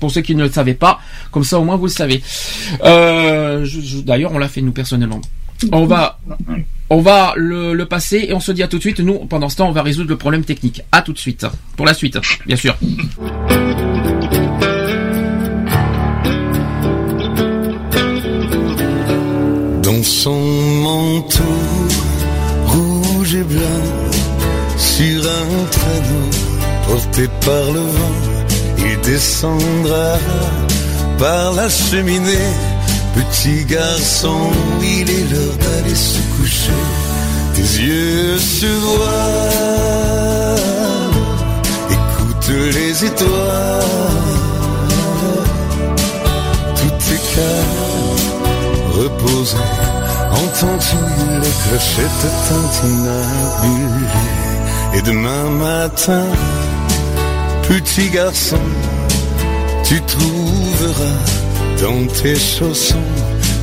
Pour, 0.00 0.10
ceux 0.10 0.20
qui 0.20 0.34
ne 0.34 0.44
le 0.44 0.50
savaient 0.50 0.74
pas, 0.74 1.00
comme 1.30 1.44
ça 1.44 1.58
au 1.58 1.64
moins 1.64 1.76
vous 1.76 1.86
le 1.86 1.90
savez. 1.90 2.22
Euh, 2.84 3.66
D'ailleurs, 4.04 4.32
on 4.32 4.38
l'a 4.38 4.48
fait 4.48 4.60
nous 4.60 4.72
personnellement. 4.72 5.20
On 5.72 5.86
va, 5.86 6.18
on 6.90 7.00
va 7.00 7.32
le, 7.36 7.74
le 7.74 7.86
passer 7.86 8.26
et 8.28 8.34
on 8.34 8.40
se 8.40 8.52
dit 8.52 8.62
à 8.62 8.68
tout 8.68 8.76
de 8.76 8.82
suite. 8.82 9.00
Nous, 9.00 9.14
pendant 9.26 9.48
ce 9.48 9.56
temps, 9.56 9.68
on 9.68 9.72
va 9.72 9.82
résoudre 9.82 10.10
le 10.10 10.16
problème 10.16 10.44
technique. 10.44 10.82
À 10.92 11.02
tout 11.02 11.12
de 11.12 11.18
suite. 11.18 11.46
Pour 11.76 11.86
la 11.86 11.94
suite, 11.94 12.18
bien 12.46 12.56
sûr. 12.56 12.76
Dans 19.82 20.02
son 20.02 20.40
manteau 20.82 21.42
rouge 22.66 23.34
et 23.34 23.42
blanc, 23.42 23.60
sur 24.84 25.22
un 25.40 25.64
traîneau 25.76 26.28
porté 26.86 27.28
par 27.44 27.66
le 27.72 27.80
vent, 27.80 28.20
il 28.78 29.00
descendra 29.00 30.18
par 31.18 31.52
la 31.52 31.68
cheminée. 31.68 32.52
Petit 33.14 33.64
garçon, 33.64 34.50
il 34.82 35.08
est 35.08 35.26
l'heure 35.30 35.56
d'aller 35.64 35.94
se 35.94 36.18
coucher. 36.36 36.82
Tes 37.54 37.68
yeux 37.88 38.38
se 38.38 38.66
voient, 38.66 39.50
écoute 41.96 42.48
les 42.76 43.04
étoiles. 43.04 43.90
Tout 46.78 46.98
est 47.14 47.24
calme 47.34 48.24
reposé. 48.98 49.56
Entends-tu 50.32 51.00
les 51.42 51.54
clochettes 51.62 52.26
tintinabulées? 52.48 54.33
Et 54.96 55.02
demain 55.02 55.50
matin, 55.50 56.24
petit 57.68 58.10
garçon, 58.10 58.64
tu 59.82 60.00
trouveras 60.02 61.18
dans 61.82 62.06
tes 62.06 62.36
chaussons 62.36 63.10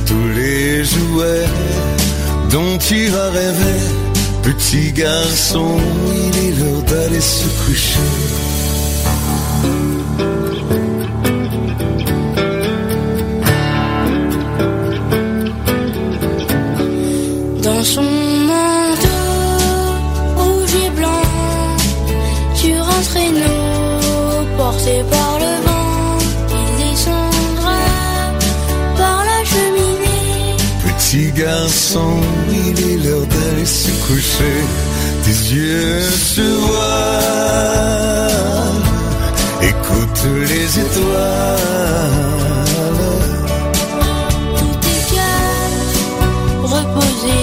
tous 0.06 0.28
les 0.36 0.84
jouets 0.84 1.46
dont 2.50 2.76
tu 2.78 3.08
as 3.14 3.30
rêvé. 3.30 3.74
Petit 4.42 4.92
garçon, 4.92 5.78
il 6.14 6.48
est 6.48 6.54
l'heure 6.58 6.82
d'aller 6.82 7.20
se 7.20 7.46
coucher. 7.64 8.00
Dans 17.62 17.82
son 17.82 18.21
Garçon, 31.42 32.20
il 32.50 32.78
est 32.78 32.98
l'heure 33.04 33.26
d'aller 33.26 33.66
se 33.66 33.90
coucher. 34.06 34.58
Tes 35.24 35.38
yeux 35.52 36.00
se 36.00 36.40
voient, 36.40 38.28
écoute 39.60 40.22
les 40.48 40.78
étoiles. 40.78 41.82
Tout 44.56 44.78
est 44.94 45.04
calme, 45.16 45.84
reposé. 46.62 47.40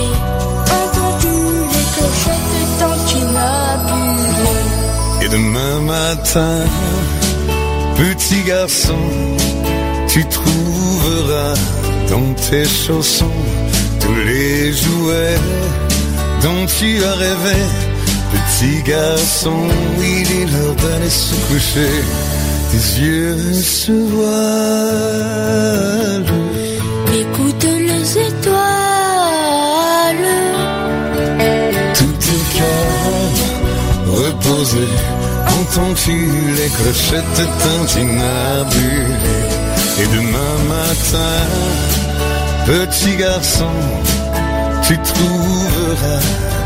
Entends-tu 0.79 1.36
les 1.74 1.88
clochettes 1.94 2.72
tintinabulées 2.79 3.65
Et 5.24 5.29
demain 5.29 5.77
matin, 5.82 6.58
petit 7.98 8.44
garçon, 8.44 9.03
tu 10.08 10.25
trouveras 10.25 11.56
dans 12.10 12.34
tes 12.50 12.63
chaussons 12.65 13.44
tous 14.09 14.21
les 14.25 14.73
jouets 14.73 15.37
dont 16.41 16.65
tu 16.65 17.03
as 17.03 17.13
rêvé. 17.13 17.59
Petit 18.33 18.81
garçon, 18.83 19.67
il 19.99 20.27
est 20.41 20.45
l'heure 20.51 20.75
d'aller 20.75 21.09
se 21.09 21.33
coucher. 21.47 21.95
Tes 22.71 22.85
yeux 23.01 23.53
se 23.53 23.91
voilent. 24.13 24.29
Écoute 27.21 27.67
les 27.87 28.17
étoiles. 28.29 28.57
Tout 31.99 32.19
est 32.35 32.47
calme, 32.57 33.39
reposé. 34.21 34.87
Entends-tu 35.59 36.17
les 36.57 36.69
clochettes 36.77 37.41
tintinabulées 37.63 39.49
Et 40.01 40.07
demain 40.15 40.55
matin, 40.75 41.35
petit 42.69 43.15
garçon, 43.15 43.71
tu 44.85 44.95
trouveras 44.99 46.21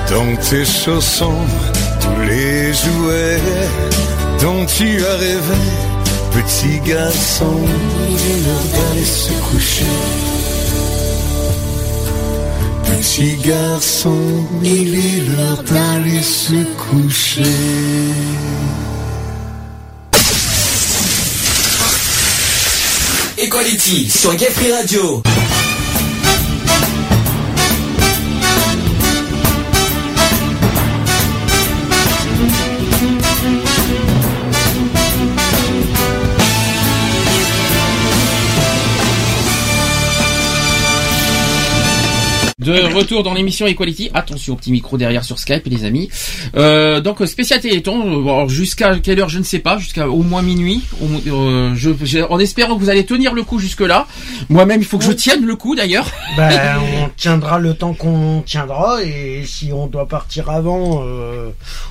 dans 0.09 0.35
tes 0.35 0.65
chaussons 0.65 1.45
tous 2.01 2.21
les 2.27 2.73
jouets 2.73 3.41
dont 4.41 4.65
tu 4.65 5.05
as 5.05 5.17
rêvé. 5.17 5.61
Petit 6.33 6.79
garçon, 6.79 7.57
il 8.09 8.15
est 8.15 8.41
l'heure 8.45 8.67
d'aller 8.73 9.05
se 9.05 9.33
coucher. 9.47 9.95
Petit 12.83 13.35
garçon, 13.37 14.17
il 14.61 14.95
est 14.95 15.21
l'heure 15.29 15.63
d'aller 15.63 16.21
se 16.21 16.59
coucher. 16.85 17.43
Equality 23.37 24.09
sur 24.09 24.35
Gay 24.35 24.49
Radio. 24.71 25.21
De 42.63 42.93
retour 42.95 43.23
dans 43.23 43.33
l'émission 43.33 43.67
Equality. 43.67 44.09
Attention 44.13 44.53
au 44.53 44.55
petit 44.55 44.71
micro 44.71 44.97
derrière 44.97 45.23
sur 45.23 45.39
Skype, 45.39 45.65
les 45.67 45.85
amis. 45.85 46.09
Euh, 46.55 47.01
donc 47.01 47.21
spécial 47.27 47.59
Téléthon. 47.59 48.43
euh, 48.43 48.47
jusqu'à 48.47 48.97
quelle 48.99 49.19
heure 49.19 49.29
je 49.29 49.39
ne 49.39 49.43
sais 49.43 49.59
pas. 49.59 49.77
Jusqu'à 49.77 50.07
au 50.07 50.23
moins 50.23 50.41
minuit. 50.41 50.81
Au 51.01 51.05
euh, 51.29 51.73
je, 51.75 51.89
j'ai- 52.03 52.23
en 52.23 52.39
espérant 52.39 52.75
que 52.75 52.79
vous 52.79 52.89
allez 52.89 53.05
tenir 53.05 53.33
le 53.33 53.43
coup 53.43 53.59
jusque 53.59 53.81
là. 53.81 54.07
Moi-même, 54.49 54.81
il 54.81 54.85
faut 54.85 54.97
que 54.97 55.03
je 55.05 55.11
tienne 55.11 55.45
le 55.45 55.55
coup 55.55 55.75
d'ailleurs. 55.75 56.07
Ben, 56.37 56.77
on 57.03 57.09
tiendra 57.15 57.59
le 57.59 57.73
temps 57.73 57.93
qu'on 57.93 58.41
tiendra 58.45 59.03
et 59.03 59.43
si 59.45 59.71
on 59.73 59.87
doit 59.87 60.07
partir 60.07 60.49
avant, 60.49 61.03
euh, 61.05 61.49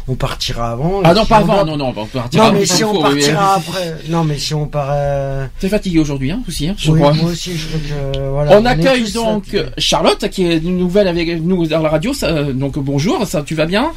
on 0.08 0.14
partira 0.14 0.70
avant. 0.72 1.00
Ah 1.04 1.14
non, 1.14 1.22
si 1.22 1.28
pas 1.28 1.36
avant. 1.36 1.54
doit- 1.54 1.64
Non, 1.64 1.76
non, 1.76 1.88
on 1.88 1.92
va 1.92 2.06
partir 2.06 2.42
Non, 2.42 2.52
mais 2.52 2.66
si 2.66 2.84
on 2.84 3.00
partira 3.00 3.56
oui. 3.58 3.64
après. 3.68 3.96
Non, 4.08 4.24
mais 4.24 4.38
si 4.38 4.54
on 4.54 4.66
part. 4.66 4.88
euh, 4.92 5.46
T'es 5.60 5.68
fatigué 5.68 5.98
aujourd'hui, 5.98 6.30
hein, 6.30 6.40
aussi, 6.48 6.68
hein, 6.68 6.74
je 6.78 6.90
oui, 6.90 6.98
crois. 7.00 7.12
moi 7.12 7.30
aussi, 7.30 7.52
je 7.56 7.66
que. 7.66 8.18
Voilà, 8.30 8.58
on 8.58 8.64
accueille 8.64 9.10
donc. 9.12 9.44
Charlotte 9.78 10.28
qui 10.30 10.44
est 10.46 10.60
une 10.62 10.76
nouvelle 10.78 11.08
avec 11.08 11.40
nous 11.42 11.66
dans 11.66 11.80
la 11.82 11.88
radio. 11.88 12.12
ça, 12.14 12.28
euh, 12.28 12.52
donc 12.52 12.78
bonjour, 12.78 13.26
ça 13.26 13.42
tu 13.42 13.54
vas 13.54 13.66
bien? 13.66 13.90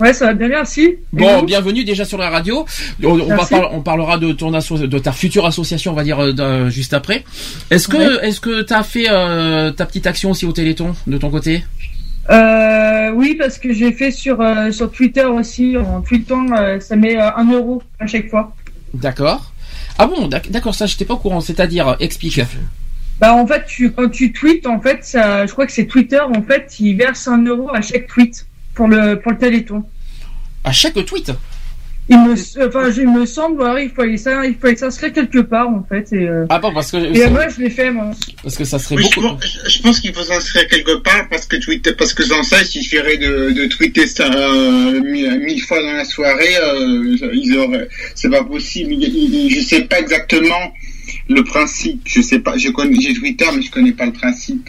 Ouais, 0.00 0.14
ça 0.14 0.26
va 0.26 0.32
bien, 0.32 0.48
merci. 0.48 0.94
Bon, 1.12 1.42
bienvenue 1.42 1.84
déjà 1.84 2.06
sur 2.06 2.16
la 2.16 2.30
radio. 2.30 2.64
On, 3.04 3.08
on 3.10 3.16
va 3.26 3.36
Merci. 3.36 3.50
par- 3.54 3.74
on 3.74 3.82
parlera 3.82 4.16
de 4.16 4.32
ton 4.32 4.50
asso- 4.54 4.78
de 4.86 4.98
ta 4.98 5.12
future 5.12 5.44
association, 5.44 5.92
on 5.92 5.94
va 5.94 6.04
dire 6.04 6.18
euh, 6.20 6.70
juste 6.70 6.94
après. 6.94 7.22
Est-ce 7.70 7.86
que 7.86 7.98
Ouais. 7.98 8.26
est-ce 8.28 8.40
que 8.40 8.62
t'as 8.62 8.82
fait 8.82 9.04
euh, 9.10 9.70
ta 9.72 9.84
petite 9.84 10.06
action 10.06 10.30
aussi 10.30 10.46
au 10.46 10.52
Téléthon 10.52 10.94
de 11.06 11.18
ton 11.18 11.28
côté? 11.28 11.64
Euh, 12.30 13.10
oui, 13.14 13.34
parce 13.38 13.58
que 13.58 13.72
j'ai 13.74 13.92
fait 13.92 14.10
sur, 14.10 14.40
euh, 14.40 14.70
sur 14.72 14.90
Twitter 14.90 15.24
aussi, 15.24 15.76
en 15.76 16.00
tweetant, 16.00 16.46
euh, 16.56 16.80
ça 16.80 16.96
met 16.96 17.16
euh, 17.18 17.28
un 17.36 17.50
euro 17.52 17.82
à 17.98 18.06
chaque 18.06 18.30
fois. 18.30 18.54
D'accord. 18.94 19.52
Ah 19.98 20.06
bon, 20.06 20.28
d'ac- 20.28 20.50
d'accord, 20.50 20.74
ça 20.74 20.86
j'étais 20.86 21.04
pas 21.04 21.14
au 21.14 21.18
courant. 21.18 21.40
C'est-à-dire, 21.42 21.96
explique. 22.00 22.40
Bah, 23.20 23.34
en 23.34 23.46
fait, 23.46 23.64
tu, 23.66 23.90
quand 23.92 24.08
tu 24.08 24.32
tweets, 24.32 24.66
en 24.66 24.80
fait, 24.80 25.04
ça, 25.04 25.46
je 25.46 25.52
crois 25.52 25.66
que 25.66 25.72
c'est 25.72 25.86
Twitter, 25.86 26.20
en 26.20 26.42
fait, 26.42 26.74
il 26.80 26.96
verse 26.96 27.28
un 27.28 27.44
euro 27.44 27.68
à 27.74 27.82
chaque 27.82 28.06
tweet 28.06 28.46
pour 28.74 28.88
le, 28.88 29.16
pour 29.20 29.32
le 29.32 29.38
Téléthon. 29.38 29.84
À 30.64 30.72
chaque 30.72 30.94
tweet. 31.04 31.30
Il 32.12 32.18
me, 32.18 32.32
enfin, 32.66 32.90
je- 32.90 33.02
il 33.02 33.08
me 33.12 33.24
semble, 33.24 33.56
voilà, 33.58 33.80
il 33.82 33.90
fallait 33.90 34.16
ça, 34.16 34.44
il 34.44 34.56
fallait 34.56 34.74
s'inscrire 34.74 35.12
quelque 35.12 35.38
part, 35.38 35.68
en 35.68 35.84
fait, 35.88 36.12
et, 36.12 36.26
euh, 36.26 36.44
Ah 36.48 36.58
bon, 36.58 36.72
parce 36.74 36.90
que 36.90 36.96
et 36.96 37.28
moi, 37.30 37.46
je 37.48 37.60
l'ai 37.62 37.70
fait, 37.70 37.92
moi. 37.92 38.10
parce 38.42 38.56
que 38.56 38.64
ça 38.64 38.80
serait 38.80 38.96
Oui, 38.96 39.04
beaucoup. 39.04 39.20
pense- 39.20 39.44
je- 39.64 39.70
je 39.70 39.82
pense 39.82 40.00
qu'il 40.00 40.12
faut 40.12 40.24
s'inscrire 40.24 40.66
quelque 40.66 40.96
part 41.02 41.28
parce 41.30 41.46
que 41.46 41.54
Twitter, 41.56 41.92
parce 41.92 42.12
que 42.12 42.24
sans 42.24 42.42
ça, 42.42 42.56
il 42.62 42.66
suffirait 42.66 43.16
de, 43.18 43.50
de 43.52 43.66
tweeter 43.66 44.08
ça 44.08 44.24
euh, 44.24 45.00
mille, 45.02 45.38
mille 45.44 45.62
fois 45.62 45.80
dans 45.80 45.92
la 45.92 46.04
soirée. 46.04 46.56
Euh, 46.60 47.16
ils 47.32 47.56
auraient, 47.56 47.86
c'est 48.16 48.30
pas 48.30 48.42
possible. 48.42 48.94
Je 49.00 49.60
sais 49.60 49.82
pas 49.82 50.00
exactement 50.00 50.72
le 51.30 51.44
principe. 51.44 52.02
Je 52.04 52.20
sais 52.20 52.40
pas. 52.40 52.56
J'ai 52.56 52.72
Twitter, 52.72 53.46
mais 53.54 53.62
je 53.62 53.70
connais 53.70 53.92
pas 53.92 54.06
le 54.06 54.12
principe. 54.12 54.68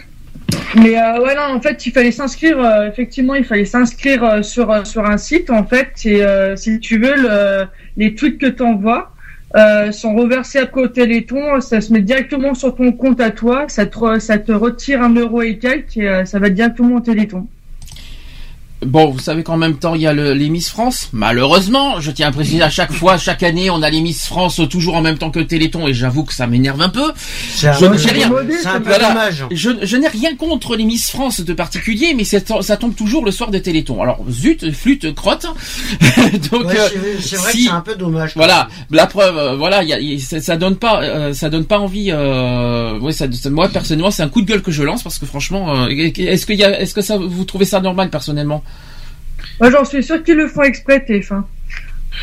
Mais 0.76 0.98
euh, 0.98 1.20
ouais, 1.20 1.34
non, 1.34 1.54
en 1.54 1.60
fait, 1.60 1.86
il 1.86 1.92
fallait 1.92 2.10
s'inscrire, 2.10 2.58
euh, 2.58 2.88
effectivement, 2.88 3.34
il 3.34 3.44
fallait 3.44 3.64
s'inscrire 3.64 4.24
euh, 4.24 4.42
sur, 4.42 4.70
euh, 4.70 4.84
sur 4.84 5.04
un 5.04 5.16
site, 5.16 5.50
en 5.50 5.64
fait, 5.64 5.92
et 6.04 6.22
si 6.56 6.78
tu 6.80 6.98
veux, 6.98 7.14
le, 7.16 7.64
les 7.96 8.14
tweets 8.14 8.38
que 8.38 8.46
tu 8.46 8.62
envoies 8.62 9.10
sont 9.92 10.14
reversés 10.14 10.58
après 10.58 10.80
au 10.82 10.88
Téléthon, 10.88 11.60
ça 11.60 11.80
se 11.82 11.92
met 11.92 12.00
directement 12.00 12.54
sur 12.54 12.74
ton 12.74 12.92
compte 12.92 13.20
à 13.20 13.30
toi, 13.30 13.66
ça 13.68 13.84
te, 13.84 14.18
ça 14.18 14.38
te 14.38 14.52
retire 14.52 15.02
un 15.02 15.14
euro 15.14 15.42
et 15.42 15.58
quelques, 15.58 15.98
et 15.98 16.22
ça 16.24 16.38
va 16.38 16.48
directement 16.48 16.96
au 16.96 17.00
Téléthon. 17.00 17.46
Bon, 18.84 19.10
vous 19.10 19.18
savez 19.20 19.42
qu'en 19.42 19.56
même 19.56 19.76
temps, 19.76 19.94
il 19.94 20.02
y 20.02 20.06
a 20.06 20.12
le, 20.12 20.34
les 20.34 20.48
Miss 20.48 20.68
France. 20.68 21.08
Malheureusement, 21.12 22.00
je 22.00 22.10
tiens 22.10 22.28
à 22.28 22.32
préciser 22.32 22.62
à 22.62 22.70
chaque 22.70 22.92
fois, 22.92 23.16
chaque 23.18 23.42
année, 23.42 23.70
on 23.70 23.82
a 23.82 23.90
les 23.90 24.00
Miss 24.00 24.26
France 24.26 24.60
toujours 24.68 24.94
en 24.96 25.02
même 25.02 25.18
temps 25.18 25.30
que 25.30 25.40
Téléthon, 25.40 25.86
et 25.86 25.94
j'avoue 25.94 26.24
que 26.24 26.34
ça 26.34 26.46
m'énerve 26.46 26.80
un 26.82 26.88
peu. 26.88 27.04
Un 27.10 27.12
Je 27.52 27.96
sais 27.98 28.10
rien. 28.12 28.30
c'est 28.60 28.68
un 28.68 28.80
peu 28.80 28.88
Voilà. 28.90 29.30
Je, 29.50 29.70
je 29.82 29.96
n'ai 29.96 30.08
rien 30.08 30.34
contre 30.36 30.76
les 30.76 30.84
Miss 30.84 31.10
France 31.10 31.40
de 31.40 31.52
particulier, 31.52 32.14
mais 32.16 32.24
ça 32.24 32.40
tombe 32.76 32.94
toujours 32.94 33.24
le 33.24 33.30
soir 33.30 33.50
des 33.50 33.62
Télétons. 33.62 34.02
Alors, 34.02 34.18
zut, 34.30 34.72
flûte, 34.72 35.14
crotte. 35.14 35.46
Donc, 36.50 36.64
Ouais, 36.66 36.78
euh, 36.78 36.88
c'est 37.20 37.28
c'est 37.28 37.36
vrai 37.36 37.52
si- 37.52 37.58
que 37.58 37.64
c'est 37.64 37.70
un 37.76 37.80
peu 37.80 37.94
dommage. 37.94 38.32
voilà, 38.36 38.68
la 38.90 39.06
preuve, 39.06 39.36
euh, 39.36 39.56
voilà, 39.56 39.82
y 39.84 39.92
a- 39.92 40.18
ça, 40.18 40.40
ça 40.40 40.56
donne 40.56 40.76
pas, 40.76 41.02
euh, 41.02 41.32
ça 41.34 41.50
donne 41.50 41.64
pas 41.66 41.78
envie. 41.78 42.10
Euh, 42.10 42.98
ouais, 42.98 43.12
ça, 43.12 43.26
ça- 43.32 43.50
moi 43.50 43.68
personnellement, 43.68 44.10
c'est 44.10 44.22
un 44.22 44.28
coup 44.28 44.42
de 44.42 44.46
gueule 44.46 44.62
que 44.62 44.70
je 44.72 44.82
lance 44.82 45.02
parce 45.02 45.18
que 45.18 45.26
franchement, 45.26 45.84
euh, 45.84 45.88
est-ce 45.88 46.46
qu'il 46.46 46.56
y 46.56 46.64
a, 46.64 46.80
est-ce 46.80 46.94
que 46.94 47.00
ça, 47.00 47.16
vous 47.16 47.44
trouvez 47.44 47.64
ça 47.64 47.80
normal 47.80 48.10
personnellement? 48.10 48.62
Moi, 49.60 49.70
j'en 49.70 49.84
suis 49.84 50.02
sûr 50.02 50.22
qu'ils 50.22 50.36
le 50.36 50.48
font 50.48 50.62
exprès, 50.62 50.98
TF1. 50.98 51.44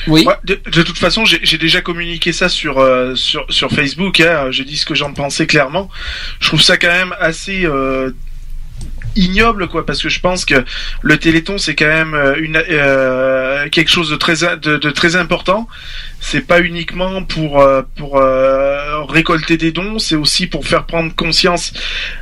Oui. 0.08 0.24
Ouais, 0.26 0.36
de, 0.44 0.60
de 0.72 0.84
toute 0.84 0.98
façon, 0.98 1.26
j'ai 1.26 1.58
déjà 1.58 1.82
communiqué 1.82 2.32
ça 2.32 2.48
sur 2.48 2.78
euh, 2.80 3.16
sur 3.16 3.46
sur 3.50 3.72
Facebook. 3.72 4.20
Hein, 4.20 4.52
j'ai 4.52 4.64
dit 4.64 4.78
ce 4.78 4.86
que 4.86 4.94
j'en 4.96 5.14
pensais 5.14 5.48
clairement. 5.48 5.90
Je 6.40 6.48
trouve 6.48 6.62
ça 6.62 6.78
quand 6.78 6.92
même 6.92 7.16
assez 7.20 7.66
euh, 7.66 8.12
ignoble, 9.16 9.68
quoi, 9.68 9.86
parce 9.86 10.02
que 10.02 10.10
je 10.10 10.20
pense 10.20 10.46
que 10.46 10.64
le 11.02 11.18
Téléthon 11.18 11.58
c'est 11.58 11.76
quand 11.76 11.88
même 11.88 12.14
euh, 12.14 12.36
une 12.40 12.62
euh, 12.70 13.68
quelque 13.70 13.90
chose 13.90 14.10
de 14.10 14.16
très 14.16 14.36
de, 14.58 14.78
de 14.78 14.90
très 14.92 15.16
important. 15.16 15.68
C'est 16.22 16.46
pas 16.46 16.62
uniquement 16.62 17.24
pour 17.24 17.62
euh, 17.62 17.82
pour 17.96 18.18
euh, 18.18 19.04
récolter 19.06 19.58
des 19.58 19.72
dons, 19.72 20.00
c'est 20.00 20.16
aussi 20.16 20.48
pour 20.48 20.68
faire 20.68 20.86
prendre 20.86 21.14
conscience 21.16 21.72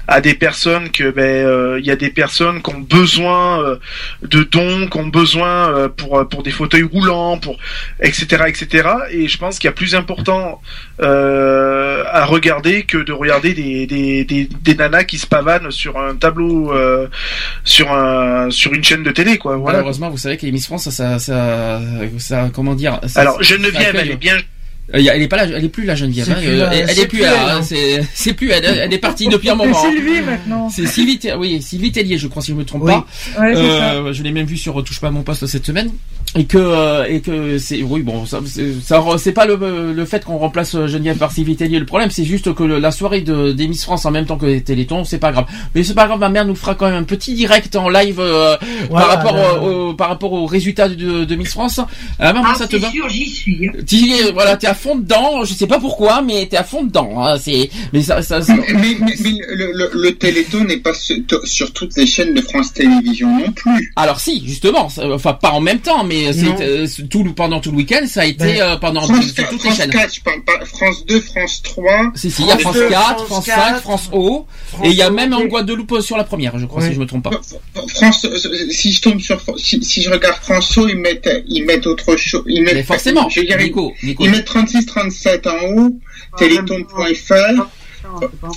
à 0.07 0.21
des 0.21 0.33
personnes 0.33 0.89
que 0.91 1.09
ben 1.09 1.23
euh, 1.45 1.79
il 1.79 1.85
y 1.85 1.91
a 1.91 1.95
des 1.95 2.09
personnes 2.11 2.61
qui 2.61 2.69
ont 2.75 2.79
besoin 2.79 3.77
de 4.21 4.43
dons, 4.43 4.87
qui 4.87 4.97
ont 4.97 5.07
besoin 5.07 5.89
pour 5.89 6.27
pour 6.29 6.43
des 6.43 6.51
fauteuils 6.51 6.83
roulants, 6.83 7.37
pour 7.37 7.57
etc 7.99 8.43
etc. 8.47 8.87
Et 9.11 9.27
je 9.27 9.37
pense 9.37 9.57
qu'il 9.59 9.67
y 9.67 9.73
a 9.73 9.73
plus 9.73 9.95
important 9.95 10.61
à 10.99 12.25
regarder 12.25 12.83
que 12.83 12.97
de 12.97 13.11
regarder 13.11 13.53
des, 13.53 13.87
des, 13.87 14.23
des, 14.25 14.49
des 14.61 14.75
nanas 14.75 15.03
qui 15.05 15.17
se 15.17 15.27
pavanent 15.27 15.71
sur 15.71 15.99
un 15.99 16.15
tableau 16.15 16.71
euh, 16.71 17.07
sur 17.63 17.91
un 17.91 18.49
sur 18.51 18.73
une 18.73 18.83
chaîne 18.83 19.03
de 19.03 19.11
télé 19.11 19.37
quoi. 19.37 19.55
Voilà. 19.57 19.77
Malheureusement, 19.79 20.09
vous 20.09 20.17
savez 20.17 20.37
que 20.37 20.45
les 20.45 20.51
Miss 20.51 20.65
France, 20.67 20.89
ça, 20.89 20.91
ça, 20.91 21.19
ça, 21.19 21.81
ça- 22.17 22.49
comment 22.53 22.75
dire 22.75 22.99
ça- 23.07 23.21
Alors 23.21 23.37
ça- 23.43 23.43
Geneviève, 23.91 24.05
elle 24.07 24.11
est 24.11 24.17
bien 24.17 24.37
Euh, 24.95 25.11
elle 25.13 25.21
est 25.21 25.27
pas 25.27 25.35
là, 25.45 25.51
elle 25.57 25.65
est 25.65 25.69
plus 25.69 25.83
là, 25.83 25.95
Geneviève. 25.95 26.25
C'est 26.25 26.31
hein, 26.31 26.35
plus 26.39 26.47
euh, 26.47 26.57
là, 26.59 26.69
elle, 26.73 26.79
elle 26.89 26.95
c'est 26.95 27.01
est 27.01 27.07
plus 27.07 27.17
plus 27.17 27.25
là. 27.25 27.33
elle, 27.33 27.49
hein, 27.49 27.55
hein. 27.57 27.61
c'est, 27.61 28.01
c'est 28.13 28.33
plus 28.33 28.51
elle. 28.51 28.63
Elle 28.63 28.93
est 28.93 28.97
partie 28.99 29.27
depuis 29.27 29.49
un 29.49 29.57
C'est 29.59 29.65
moment. 29.65 29.77
hein. 29.85 29.91
Sylvie, 29.91 30.21
maintenant. 30.21 30.69
C'est 30.69 30.85
Sylvie, 30.87 31.19
oui, 31.37 31.61
Sylvie 31.61 31.91
Tellier, 31.91 32.17
je 32.17 32.27
crois, 32.27 32.41
si 32.41 32.51
je 32.51 32.55
me 32.55 32.63
trompe 32.63 32.83
Oui. 32.85 32.93
pas. 32.93 33.05
Ouais, 33.41 33.53
c'est 33.53 33.67
ça. 33.67 33.93
Euh, 33.95 34.13
je 34.13 34.23
l'ai 34.23 34.31
même 34.31 34.45
vu 34.45 34.55
sur 34.55 34.81
Touche 34.85 35.01
pas 35.01 35.07
à 35.09 35.11
mon 35.11 35.23
poste 35.23 35.45
cette 35.45 35.65
semaine. 35.65 35.91
Et 36.37 36.45
que, 36.45 36.57
euh, 36.57 37.05
et 37.07 37.21
que 37.21 37.57
c'est, 37.57 37.81
oui, 37.81 38.01
bon, 38.01 38.25
ça, 38.25 38.39
c'est, 38.45 38.73
ça 38.81 38.99
re- 38.99 39.17
c'est 39.17 39.31
pas 39.31 39.45
le, 39.45 39.91
le 39.93 40.05
fait 40.05 40.23
qu'on 40.23 40.37
remplace 40.37 40.75
euh, 40.75 40.87
Geneviève 40.87 41.17
par 41.17 41.31
Sylvie 41.31 41.55
Tellier. 41.55 41.79
Le 41.79 41.85
problème, 41.85 42.11
c'est 42.11 42.25
juste 42.25 42.53
que 42.53 42.63
le- 42.63 42.79
la 42.79 42.91
soirée 42.91 43.21
de, 43.21 43.51
des 43.51 43.67
Miss 43.67 43.83
France 43.83 44.05
en 44.05 44.11
même 44.11 44.25
temps 44.25 44.37
que 44.37 44.45
les 44.45 44.61
Télétons, 44.61 45.03
c'est 45.03 45.17
pas 45.17 45.31
grave. 45.31 45.45
Mais 45.73 45.83
c'est 45.83 45.93
pas 45.95 46.05
grave, 46.07 46.19
ma 46.19 46.29
mère 46.29 46.45
nous 46.45 46.55
fera 46.55 46.75
quand 46.75 46.85
même 46.85 46.95
un 46.95 47.03
petit 47.03 47.33
direct 47.33 47.75
en 47.75 47.89
live, 47.89 48.19
euh, 48.19 48.55
Voilà, 48.89 49.07
par 49.07 49.15
rapport 49.17 49.35
là. 49.35 49.61
au, 49.63 49.89
au- 49.89 49.93
par 49.93 50.09
rapport 50.09 50.33
aux 50.33 50.45
résultats 50.45 50.89
de, 50.89 51.25
de 51.25 51.35
Miss 51.35 51.49
France. 51.51 51.79
Ah, 52.19 52.33
maman, 52.33 52.45
Ah, 52.51 52.55
ça 52.55 52.67
te 52.67 52.77
sûr, 52.77 53.09
j'y 53.09 53.25
suis. 53.27 53.67
hein. 53.67 53.71
Tu 53.87 53.95
y 53.95 54.13
es, 54.13 54.31
voilà, 54.31 54.57
t'es 54.57 54.67
à 54.67 54.73
fond 54.75 54.95
dedans. 54.95 55.43
Je 55.43 55.53
sais 55.53 55.67
pas 55.67 55.79
pourquoi, 55.79 56.21
mais 56.21 56.45
t'es 56.47 56.57
à 56.57 56.63
fond 56.63 56.83
dedans. 56.83 57.23
Hein. 57.25 57.37
C'est, 57.41 57.69
mais 57.93 58.01
ça, 58.01 58.21
ça, 58.21 58.41
ça- 58.41 58.53
Mais, 58.55 58.95
mais- 58.99 59.15
mais 59.23 59.31
le, 59.55 59.71
le- 59.73 59.91
le 59.93 60.15
Téléthon 60.15 60.63
n'est 60.65 60.77
pas 60.77 60.93
sur, 60.93 61.17
sur 61.45 61.73
toutes 61.73 61.95
les 61.97 62.05
chaînes 62.05 62.33
de 62.33 62.41
France 62.41 62.73
Télévisions 62.73 63.37
non 63.39 63.51
plus. 63.51 63.91
Alors 63.95 64.19
si, 64.19 64.43
justement, 64.45 64.87
enfin 65.13 65.33
pas 65.33 65.51
en 65.51 65.61
même 65.61 65.79
temps, 65.79 66.03
mais 66.03 66.26
C'est 66.33 66.63
euh, 66.63 66.87
c'est 66.87 67.07
tout 67.09 67.23
le- 67.23 67.33
pendant 67.33 67.59
tout 67.59 67.71
le 67.71 67.77
week-end, 67.77 68.05
ça 68.07 68.21
a 68.21 68.25
été 68.25 68.43
Ben, 68.43 68.61
euh, 68.61 68.75
pendant 68.77 69.01
France, 69.01 69.25
sur 69.33 69.47
toutes 69.49 69.51
les 69.63 69.69
France 69.69 69.77
chaînes. 69.77 69.89
4, 69.91 70.13
je 70.15 70.21
parle 70.21 70.43
pas. 70.43 70.65
France 70.65 71.05
2, 71.05 71.19
France 71.21 71.61
3. 71.63 72.11
Si, 72.15 72.31
si, 72.31 72.41
il 72.43 72.47
y 72.47 72.51
a 72.51 72.57
France 72.57 72.77
4, 72.89 73.25
France 73.25 73.45
5, 73.45 73.81
France 73.81 74.09
O, 74.13 74.45
et 74.83 74.89
il 74.89 74.95
y 74.95 75.01
a 75.01 75.09
même 75.09 75.33
en 75.33 75.45
Guadeloupe 75.45 75.91
euh, 75.93 76.01
sur 76.01 76.17
la 76.17 76.23
première, 76.23 76.57
je 76.59 76.65
crois, 76.65 76.81
si 76.81 76.93
je 76.93 76.99
me 76.99 77.05
trompe 77.05 77.23
pas. 77.23 77.41
France, 77.87 78.25
euh, 78.25 78.37
si 78.71 78.91
je 78.91 79.01
tombe 79.01 79.19
sur, 79.19 79.41
si, 79.57 79.83
si 79.83 80.01
je 80.01 80.09
regarde 80.09 80.37
François, 80.41 80.89
ils 80.89 80.97
mettent, 80.97 81.29
ils 81.47 81.63
mettent 81.65 81.87
autre 81.87 82.15
chose. 82.17 82.43
Ils 82.47 82.61
mettent, 82.63 82.73
Mais 82.75 82.83
forcément, 82.83 83.29
je 83.29 83.41
dire, 83.41 83.57
Nico, 83.57 83.93
Nico. 84.03 84.23
Ils 84.25 84.31
mettent 84.31 84.45
36, 84.45 84.85
37 84.85 85.47
en 85.47 85.57
haut, 85.75 85.99
téléthon.fr. 86.37 87.67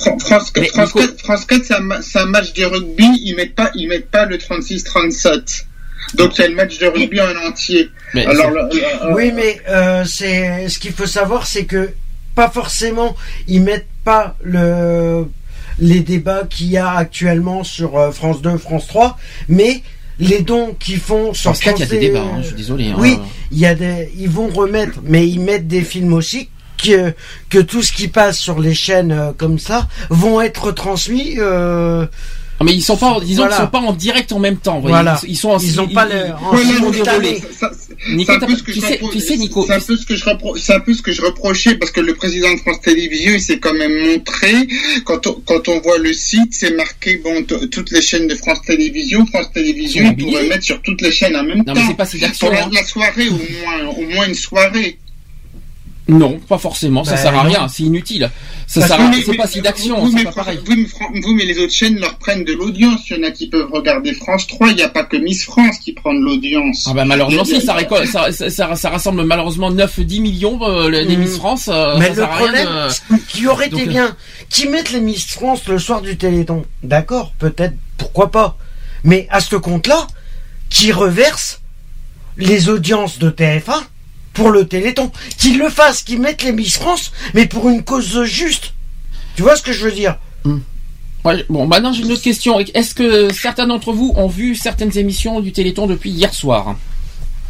Fran- 0.00 0.18
France, 0.20 0.22
France, 0.22 0.52
Nico- 0.56 0.98
4, 1.00 1.18
France 1.24 1.44
4, 1.44 1.64
c'est 1.64 1.74
un, 1.74 1.80
ma- 1.80 2.02
c'est 2.02 2.18
un 2.20 2.26
match 2.26 2.52
de 2.52 2.64
rugby, 2.64 3.08
ils 3.24 3.34
mettent 3.34 3.54
pas, 3.56 3.70
ils 3.74 3.88
mettent 3.88 4.10
pas 4.10 4.24
le 4.24 4.38
36-37. 4.38 5.64
Donc 6.14 6.32
c'est 6.34 6.48
le 6.48 6.54
match 6.54 6.78
de 6.78 6.86
rugby 6.86 7.20
en 7.20 7.48
entier. 7.48 7.90
Mais 8.14 8.26
Alors, 8.26 8.46
c'est- 8.72 8.78
le- 8.78 9.08
le- 9.08 9.14
Oui, 9.14 9.32
mais 9.34 9.60
euh, 9.68 10.04
c'est 10.04 10.68
ce 10.68 10.78
qu'il 10.78 10.92
faut 10.92 11.06
savoir, 11.06 11.46
c'est 11.46 11.64
que 11.64 11.90
pas 12.34 12.48
forcément 12.50 13.16
ils 13.48 13.60
mettent 13.62 13.86
pas 14.04 14.36
le 14.42 15.26
les 15.78 16.00
débats 16.00 16.44
qu'il 16.48 16.66
y 16.68 16.76
a 16.76 16.90
actuellement 16.92 17.64
sur 17.64 17.96
euh, 17.98 18.10
France 18.12 18.42
2, 18.42 18.58
France 18.58 18.86
3, 18.88 19.16
mais 19.48 19.82
les 20.18 20.40
dons 20.40 20.74
qu'ils 20.78 20.98
font 20.98 21.32
sur 21.32 21.52
France 21.56 21.60
4, 21.60 21.76
il 21.78 21.80
y 21.80 21.82
a 21.82 21.86
des 21.86 21.98
débats, 21.98 22.20
hein, 22.20 22.38
je 22.42 22.46
suis 22.48 22.56
désolé. 22.56 22.88
hein. 22.88 22.96
Oui, 22.98 23.18
il 23.52 23.58
y 23.58 23.64
a 23.66 23.74
des, 23.74 24.10
ils 24.18 24.28
vont 24.28 24.48
remettre, 24.48 24.98
mais 25.04 25.26
ils 25.26 25.40
mettent 25.40 25.68
des 25.68 25.82
films 25.82 26.12
aussi 26.12 26.50
que 26.82 27.14
que 27.48 27.58
tout 27.58 27.82
ce 27.82 27.92
qui 27.92 28.08
passe 28.08 28.38
sur 28.38 28.58
les 28.60 28.74
chaînes 28.74 29.12
euh, 29.12 29.32
comme 29.36 29.58
ça 29.58 29.86
vont 30.10 30.40
être 30.42 30.72
transmis. 30.72 31.36
Euh, 31.38 32.06
Ah, 32.62 32.64
Mais 32.64 32.74
ils 32.74 32.82
sont 32.82 32.96
pas, 32.98 33.18
disons 33.24 33.42
Voilà. 33.42 33.56
qu'ils 33.56 33.64
sont 33.64 33.70
pas 33.70 33.78
en 33.78 33.92
direct 33.94 34.32
en 34.32 34.38
même 34.38 34.58
temps. 34.58 34.74
vous 34.76 34.82
voyez. 34.82 34.94
Voilà. 34.96 35.18
Ils 35.26 35.34
sont, 35.36 35.48
en- 35.48 35.58
Ils 35.58 35.80
ont 35.80 35.88
pas 35.88 36.06
ils 36.12 36.34
Nico, 38.16 38.32
c'est 38.32 38.36
un 38.36 38.40
peu 38.40 38.46
pas- 38.52 38.58
ce 38.58 38.62
que 38.62 38.72
tu 38.72 38.80
je 38.80 38.86
sais, 38.86 38.96
repro- 38.96 39.12
tu 39.12 39.20
sais, 39.20 39.36
Nico, 39.36 39.64
c'est 39.66 39.72
un 39.74 39.80
peu 39.80 39.96
ce 39.96 40.06
que 40.06 40.16
je 40.16 40.24
repro- 40.24 40.58
c'est 40.58 40.74
un 40.74 40.80
peu 40.80 40.94
ce 40.94 41.02
que 41.02 41.12
je 41.12 41.22
reprochais 41.22 41.74
parce 41.76 41.90
que 41.90 42.00
le 42.00 42.14
président 42.14 42.52
de 42.52 42.58
France 42.58 42.80
Télévisions 42.82 43.32
il 43.34 43.40
s'est 43.40 43.58
quand 43.58 43.74
même 43.74 43.94
montré 44.10 44.52
quand 45.04 45.26
on, 45.26 45.34
quand 45.44 45.68
on 45.68 45.80
voit 45.80 45.98
le 45.98 46.12
site 46.14 46.52
c'est 46.52 46.74
marqué 46.76 47.16
bon 47.16 47.44
toutes 47.44 47.90
les 47.90 48.00
chaînes 48.02 48.26
de 48.26 48.34
France 48.34 48.60
Télévisions 48.66 49.26
France 49.26 49.52
Télévisions 49.52 50.02
Ils 50.02 50.06
on 50.06 50.10
sont 50.10 50.14
pourrait 50.16 50.34
oubliés. 50.36 50.48
mettre 50.48 50.64
sur 50.64 50.80
toutes 50.82 51.00
les 51.02 51.12
chaînes 51.12 51.36
en 51.36 51.44
même 51.44 51.58
Non, 51.58 51.64
temps 51.64 51.74
mais 51.74 51.82
c'est 51.88 51.96
pas 51.96 52.06
si 52.06 52.18
d'action, 52.18 52.46
pour 52.46 52.54
la, 52.56 52.64
hein. 52.64 52.70
la 52.72 52.84
soirée 52.84 53.28
au 53.28 53.32
moins 53.62 53.86
au 53.98 54.02
moins 54.14 54.26
une 54.26 54.34
soirée 54.34 54.98
Non, 56.18 56.38
pas 56.48 56.58
forcément. 56.58 57.04
Ça 57.04 57.12
Ben, 57.12 57.16
sert 57.18 57.34
à 57.38 57.42
rien. 57.42 57.68
C'est 57.68 57.82
inutile. 57.84 58.30
Ça 58.66 58.86
sert 58.86 59.00
à 59.00 59.10
C'est 59.24 59.34
pas 59.36 59.46
si 59.46 59.60
d'action. 59.60 60.06
C'est 60.08 60.14
mais 60.16 60.24
pas 60.24 60.32
pareil. 60.32 60.58
les 61.44 61.58
autres 61.58 61.72
chaînes 61.72 61.98
leur 61.98 62.16
prennent 62.18 62.44
de 62.44 62.52
l'audience. 62.52 63.00
Il 63.10 63.16
y 63.16 63.20
en 63.20 63.28
a 63.28 63.30
qui 63.30 63.48
peuvent 63.48 63.70
regarder 63.72 64.12
France 64.14 64.46
3. 64.46 64.68
Il 64.68 64.76
n'y 64.76 64.82
a 64.82 64.88
pas 64.88 65.04
que 65.04 65.16
Miss 65.16 65.44
France 65.44 65.78
qui 65.78 65.92
prend 65.92 66.12
de 66.14 66.20
l'audience. 66.20 66.84
Ah 66.88 66.94
bah 66.94 67.04
malheureusement 67.04 67.44
si 67.44 67.60
ça, 67.60 67.74
récolte, 67.74 68.06
ça, 68.10 68.30
ça, 68.32 68.48
ça- 68.50 68.76
ça 68.76 68.90
rassemble 68.90 69.24
malheureusement 69.24 69.70
9-10 69.70 70.20
millions 70.20 70.58
euh, 70.62 70.88
les 70.90 71.04
Mhm. 71.16 71.22
Miss 71.22 71.36
France. 71.36 71.68
euh, 71.72 71.96
mais 71.98 72.14
ça 72.14 72.14
le 72.14 72.22
rien 72.24 72.36
problème, 72.36 72.66
de- 73.10 73.16
qui 73.28 73.46
aurait 73.46 73.66
été 73.66 73.82
euh, 73.82 73.86
bien, 73.86 74.16
qui 74.48 74.68
mettent 74.68 74.92
les 74.92 75.00
Miss 75.00 75.24
France 75.26 75.66
le 75.66 75.78
soir 75.78 76.00
du 76.02 76.16
Téléthon? 76.16 76.64
D'accord, 76.82 77.32
peut-être, 77.38 77.74
pourquoi 77.98 78.30
pas. 78.30 78.56
Mais 79.04 79.26
à 79.30 79.40
ce 79.40 79.56
compte-là, 79.56 80.06
qui 80.68 80.92
reverse 80.92 81.60
les 82.36 82.68
audiences 82.68 83.18
de 83.18 83.30
TF1 83.30 83.82
pour 84.32 84.50
le 84.50 84.66
Téléthon. 84.66 85.10
Qu'ils 85.38 85.58
le 85.58 85.68
fassent, 85.68 86.02
qu'ils 86.02 86.20
mettent 86.20 86.42
les 86.42 86.52
Miss 86.52 86.76
France, 86.76 87.12
mais 87.34 87.46
pour 87.46 87.68
une 87.68 87.82
cause 87.82 88.24
juste. 88.24 88.72
Tu 89.36 89.42
vois 89.42 89.56
ce 89.56 89.62
que 89.62 89.72
je 89.72 89.84
veux 89.84 89.92
dire 89.92 90.16
Ouais, 91.24 91.44
bon, 91.50 91.66
maintenant 91.66 91.92
j'ai 91.92 92.02
une 92.02 92.12
autre 92.12 92.22
question. 92.22 92.58
Est-ce 92.60 92.94
que 92.94 93.30
certains 93.32 93.66
d'entre 93.66 93.92
vous 93.92 94.12
ont 94.16 94.26
vu 94.28 94.54
certaines 94.54 94.96
émissions 94.96 95.40
du 95.40 95.52
Téléthon 95.52 95.86
depuis 95.86 96.10
hier 96.10 96.32
soir? 96.32 96.76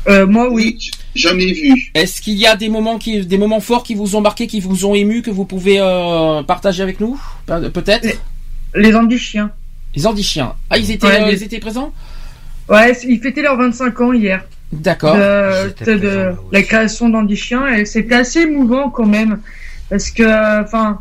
Euh, 0.08 0.26
moi, 0.26 0.48
oui. 0.50 0.90
J'en 1.14 1.36
ai 1.38 1.52
vu. 1.52 1.90
Est-ce 1.94 2.20
qu'il 2.22 2.34
y 2.34 2.46
a 2.46 2.56
des 2.56 2.68
moments 2.68 2.98
qui, 2.98 3.24
des 3.24 3.38
moments 3.38 3.60
forts 3.60 3.82
qui 3.84 3.94
vous 3.94 4.16
ont 4.16 4.20
marqué, 4.20 4.46
qui 4.46 4.58
vous 4.60 4.86
ont 4.86 4.94
ému, 4.94 5.22
que 5.22 5.30
vous 5.30 5.44
pouvez 5.44 5.78
euh, 5.78 6.42
partager 6.42 6.82
avec 6.82 7.00
nous? 7.00 7.20
Pe- 7.46 7.68
Peut-être? 7.68 8.18
Les 8.74 8.94
Andichiens. 8.96 9.50
Les 9.94 10.06
Andichiens. 10.06 10.54
Ah, 10.70 10.78
ils 10.78 10.90
étaient, 10.90 11.06
Ouais, 11.06 11.20
euh, 11.22 11.26
les- 11.30 11.36
ils 11.36 11.42
étaient 11.44 11.58
présents? 11.60 11.92
Ouais, 12.70 12.92
ils 13.04 13.20
fêtaient 13.20 13.42
leurs 13.42 13.56
25 13.58 14.00
ans 14.00 14.12
hier. 14.12 14.44
D'accord. 14.72 15.16
De, 15.16 15.84
de- 15.84 15.98
de 15.98 16.32
la 16.52 16.62
création 16.62 17.08
d'Andichiens 17.08 17.66
et 17.66 17.84
c'était 17.84 18.14
assez 18.14 18.42
émouvant 18.42 18.88
quand 18.90 19.06
même 19.06 19.40
parce 19.88 20.10
que, 20.10 20.62
enfin, 20.62 21.00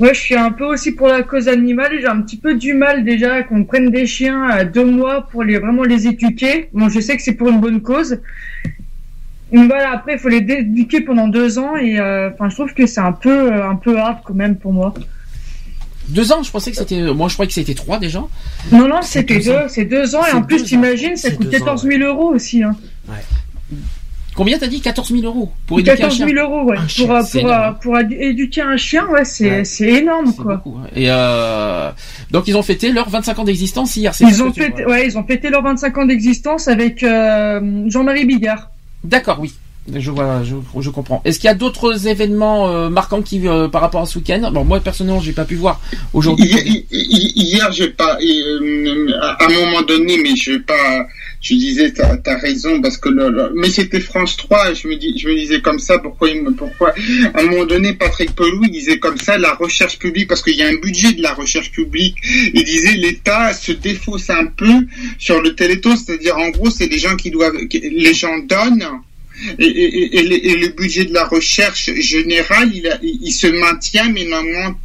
moi 0.00 0.12
je 0.12 0.20
suis 0.20 0.34
un 0.34 0.50
peu 0.50 0.64
aussi 0.64 0.90
pour 0.92 1.06
la 1.06 1.22
cause 1.22 1.46
animale. 1.48 1.92
J'ai 2.00 2.06
un 2.08 2.20
petit 2.22 2.36
peu 2.36 2.54
du 2.56 2.74
mal 2.74 3.04
déjà 3.04 3.44
qu'on 3.44 3.62
prenne 3.64 3.90
des 3.90 4.06
chiens 4.06 4.42
à 4.48 4.64
deux 4.64 4.84
mois 4.84 5.28
pour 5.30 5.44
les 5.44 5.58
vraiment 5.58 5.84
les 5.84 6.08
éduquer. 6.08 6.68
Bon, 6.72 6.88
je 6.88 6.98
sais 6.98 7.16
que 7.16 7.22
c'est 7.22 7.34
pour 7.34 7.48
une 7.50 7.60
bonne 7.60 7.80
cause. 7.80 8.20
Donc 9.52 9.68
voilà, 9.68 9.92
après 9.92 10.14
il 10.14 10.18
faut 10.18 10.28
les 10.28 10.38
éduquer 10.38 11.02
pendant 11.02 11.28
deux 11.28 11.60
ans 11.60 11.76
et 11.76 12.00
euh, 12.00 12.30
enfin 12.32 12.48
je 12.48 12.56
trouve 12.56 12.74
que 12.74 12.84
c'est 12.86 13.00
un 13.00 13.12
peu 13.12 13.52
euh, 13.52 13.68
un 13.70 13.76
peu 13.76 13.96
hard 13.96 14.18
quand 14.24 14.34
même 14.34 14.56
pour 14.56 14.72
moi. 14.72 14.92
Deux 16.08 16.32
ans, 16.32 16.42
je 16.42 16.50
pensais 16.50 16.70
que 16.70 16.76
c'était. 16.76 17.00
Moi, 17.12 17.28
je 17.28 17.34
croyais 17.34 17.48
que 17.48 17.54
c'était 17.54 17.74
trois 17.74 17.98
déjà. 17.98 18.22
Non 18.72 18.88
non, 18.88 19.02
c'était 19.02 19.40
deux 19.40 19.58
c'est 19.68 19.84
deux 19.84 20.14
ans 20.14 20.24
et 20.24 20.32
en 20.32 20.42
plus 20.42 20.62
t'imagines 20.64 21.16
ça 21.16 21.30
coûte 21.30 21.48
deux 21.50 21.56
ans, 21.62 21.74
14 21.76 21.82
000 21.82 22.02
euros 22.04 22.34
aussi. 22.34 22.62
Hein. 22.62 22.76
Combien 24.34 24.58
t'as 24.58 24.66
dit 24.66 24.82
14 24.82 25.12
000 25.12 25.22
euros 25.24 25.50
pour 25.66 25.80
éduquer 25.80 25.92
un 25.92 25.96
14 26.08 26.14
chien 26.16 26.26
000 26.28 26.38
euros, 26.38 26.64
ouais. 26.68 26.76
Un 26.76 26.86
chien, 26.86 27.06
pour, 27.06 27.16
euh, 27.16 27.22
pour, 27.22 27.50
euh, 27.50 27.70
pour 27.80 27.94
édu- 27.96 28.20
éduquer 28.20 28.60
un 28.60 28.76
chien, 28.76 29.06
ouais, 29.06 29.24
c'est 29.24 29.62
Ouais. 29.62 29.98
énorme, 30.00 30.34
quoi. 30.34 30.62
Et 30.94 31.06
euh, 31.10 31.90
donc 32.30 32.46
ils 32.46 32.54
ont 32.54 32.62
fêté 32.62 32.92
leurs 32.92 33.08
25 33.08 33.38
ans 33.38 33.44
d'existence 33.44 33.96
hier. 33.96 34.12
Ils 34.20 34.42
ont 34.42 34.52
fêté, 34.52 34.84
ouais, 34.84 35.06
ils 35.06 35.16
ont 35.16 35.24
fêté 35.24 35.48
leurs 35.48 35.62
25 35.62 35.96
ans 35.96 36.04
d'existence 36.04 36.68
avec 36.68 37.02
euh, 37.02 37.84
Jean-Marie 37.88 38.26
Bigard. 38.26 38.70
D'accord, 39.04 39.38
oui. 39.40 39.54
Je 39.94 40.10
vois, 40.10 40.42
je, 40.42 40.90
comprends. 40.90 41.22
Est-ce 41.24 41.38
qu'il 41.38 41.46
y 41.46 41.50
a 41.50 41.54
d'autres 41.54 42.08
événements 42.08 42.68
euh, 42.68 42.88
marquants 42.88 43.22
qui, 43.22 43.46
euh, 43.46 43.68
par 43.68 43.80
rapport 43.80 44.02
à 44.02 44.06
ce 44.06 44.18
week-end? 44.18 44.50
Bon, 44.52 44.64
moi 44.64 44.80
personnellement, 44.80 45.20
j'ai 45.20 45.32
pas 45.32 45.44
pu 45.44 45.54
voir 45.54 45.80
aujourd'hui. 46.12 46.84
Hier, 46.90 47.70
pas, 47.96 48.18
euh, 48.20 49.08
à 49.20 49.44
un 49.44 49.48
moment 49.48 49.82
donné, 49.82 50.18
mais 50.20 50.34
je 50.34 50.58
pas, 50.58 51.06
je 51.40 51.54
disais, 51.54 51.92
t'as 51.92 52.16
as 52.26 52.38
raison, 52.38 52.80
parce 52.80 52.96
que 52.98 53.08
mais 53.54 53.70
c'était 53.70 54.00
France 54.00 54.36
3, 54.36 54.72
et 54.72 54.74
je 54.74 54.88
me 54.88 54.96
dis, 54.96 55.16
je 55.16 55.28
me 55.28 55.36
disais 55.36 55.60
comme 55.60 55.78
ça, 55.78 55.98
pourquoi 55.98 56.30
il 56.30 56.42
me, 56.42 56.52
pourquoi, 56.52 56.92
à 57.34 57.40
un 57.40 57.44
moment 57.44 57.64
donné, 57.64 57.92
Patrick 57.92 58.34
Pelou, 58.34 58.64
il 58.64 58.72
disait 58.72 58.98
comme 58.98 59.18
ça, 59.18 59.38
la 59.38 59.54
recherche 59.54 59.98
publique, 59.98 60.28
parce 60.28 60.42
qu'il 60.42 60.56
y 60.56 60.62
a 60.62 60.68
un 60.68 60.76
budget 60.76 61.12
de 61.12 61.22
la 61.22 61.32
recherche 61.32 61.70
publique, 61.70 62.16
il 62.24 62.64
disait, 62.64 62.94
l'État 62.94 63.52
se 63.52 63.70
défausse 63.70 64.30
un 64.30 64.46
peu 64.46 64.86
sur 65.18 65.40
le 65.40 65.54
téléthon, 65.54 65.94
c'est-à-dire, 65.96 66.36
en 66.36 66.48
gros, 66.50 66.70
c'est 66.70 66.88
des 66.88 66.98
gens 66.98 67.14
qui 67.14 67.30
doivent, 67.30 67.56
les 67.72 68.14
gens 68.14 68.38
donnent, 68.38 68.84
et, 69.58 70.22
le- 70.22 70.46
et 70.46 70.56
le 70.56 70.68
budget 70.68 71.04
de 71.04 71.14
la 71.14 71.24
recherche 71.24 71.90
générale, 71.94 72.70
il, 73.02 73.32
se 73.32 73.46
maintient, 73.46 74.10
mais 74.12 74.24
n'en 74.24 74.42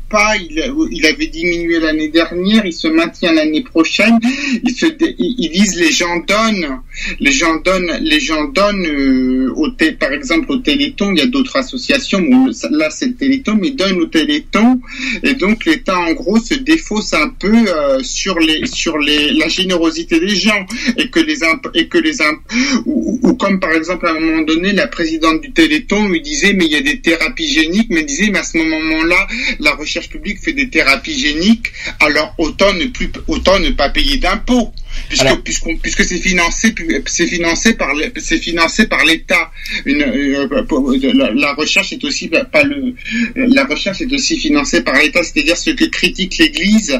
pas. 0.09 0.35
Il, 0.37 0.59
avait 1.05 1.27
diminué 1.27 1.79
l'année 1.79 2.09
dernière, 2.09 2.65
il 2.65 2.73
se 2.73 2.87
maintient 2.89 3.31
l'année 3.31 3.63
prochaine. 3.63 4.19
Ils 4.63 4.75
ils 5.17 5.49
disent 5.51 5.79
les 5.79 5.91
gens 5.91 6.17
donnent, 6.27 6.81
les 7.21 7.31
gens 7.31 7.55
donnent, 7.63 7.97
les 8.01 8.19
gens 8.19 8.43
donnent 8.45 8.85
euh, 8.85 9.49
au 9.55 9.69
par 9.97 10.11
exemple 10.11 10.51
au 10.51 10.57
Téléthon. 10.57 11.13
Il 11.13 11.19
y 11.19 11.21
a 11.21 11.27
d'autres 11.27 11.55
associations. 11.55 12.21
Bon, 12.21 12.51
là 12.71 12.89
c'est 12.89 13.05
le 13.07 13.15
Téléthon, 13.15 13.57
mais 13.61 13.71
donnent 13.71 14.01
au 14.01 14.05
Téléthon. 14.07 14.81
Et 15.23 15.33
donc 15.35 15.63
l'État 15.65 15.97
en 15.97 16.11
gros 16.11 16.39
se 16.39 16.55
défausse 16.55 17.13
un 17.13 17.29
peu 17.29 17.53
euh, 17.53 17.99
sur 18.03 18.37
les 18.37 18.65
sur 18.67 18.97
les 18.97 19.31
la 19.31 19.47
générosité 19.47 20.19
des 20.19 20.35
gens 20.35 20.65
et 20.97 21.09
que 21.09 21.21
les 21.21 21.41
imp- 21.43 21.69
et 21.73 21.87
que 21.87 21.97
les 21.97 22.21
imp- 22.21 22.41
ou, 22.85 23.33
comme 23.35 23.59
par 23.61 23.71
exemple 23.71 24.05
donné 24.41 24.73
la 24.73 24.87
présidente 24.87 25.41
du 25.41 25.51
Téléthon 25.51 26.09
lui 26.09 26.21
disait 26.21 26.53
mais 26.53 26.65
il 26.65 26.71
y 26.71 26.75
a 26.75 26.81
des 26.81 27.01
thérapies 27.01 27.47
géniques 27.47 27.89
mais 27.89 28.03
disait 28.03 28.29
mais 28.31 28.39
à 28.39 28.43
ce 28.43 28.57
moment-là 28.57 29.27
la 29.59 29.73
recherche 29.75 30.09
publique 30.09 30.39
fait 30.39 30.53
des 30.53 30.69
thérapies 30.69 31.17
géniques 31.17 31.71
alors 31.99 32.33
autant 32.37 32.73
ne 32.73 33.69
pas 33.71 33.89
payer 33.89 34.17
d'impôts 34.17 34.73
puisque 35.09 35.35
puisqu'on- 35.43 35.77
puisque 35.77 36.03
c'est 36.03 36.17
financé 36.19 36.73
c'est 37.05 37.27
financé 37.27 37.73
par 37.73 37.89
c'est 38.17 38.37
financé 38.37 38.87
par 38.87 39.03
l'État. 39.05 39.51
Une 39.85 40.01
euh, 40.03 40.63
pour- 40.63 40.91
la, 40.91 41.31
la 41.31 41.53
recherche 41.53 41.93
est 41.93 42.03
aussi 42.03 42.27
pas 42.27 42.43
pas 42.45 42.63
le 42.63 42.93
la 43.35 43.65
recherche 43.65 44.01
est 44.01 44.11
aussi 44.13 44.37
financée 44.39 44.81
par 44.81 44.95
l'État 44.95 45.21
c'est-à-dire 45.23 45.57
ce 45.57 45.71
que 45.71 45.85
critique 45.85 46.37
l'Église 46.37 46.97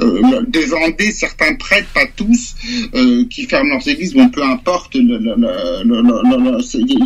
euh, 0.00 0.42
demander 0.48 1.10
certains 1.12 1.54
prêtres 1.54 1.88
pas 1.94 2.06
tous 2.16 2.54
euh, 2.94 3.24
qui 3.30 3.44
ferment 3.44 3.70
leurs 3.70 3.86
églises 3.88 4.14
bon 4.14 4.28
peu 4.28 4.42
importe 4.42 4.94
il 4.94 5.08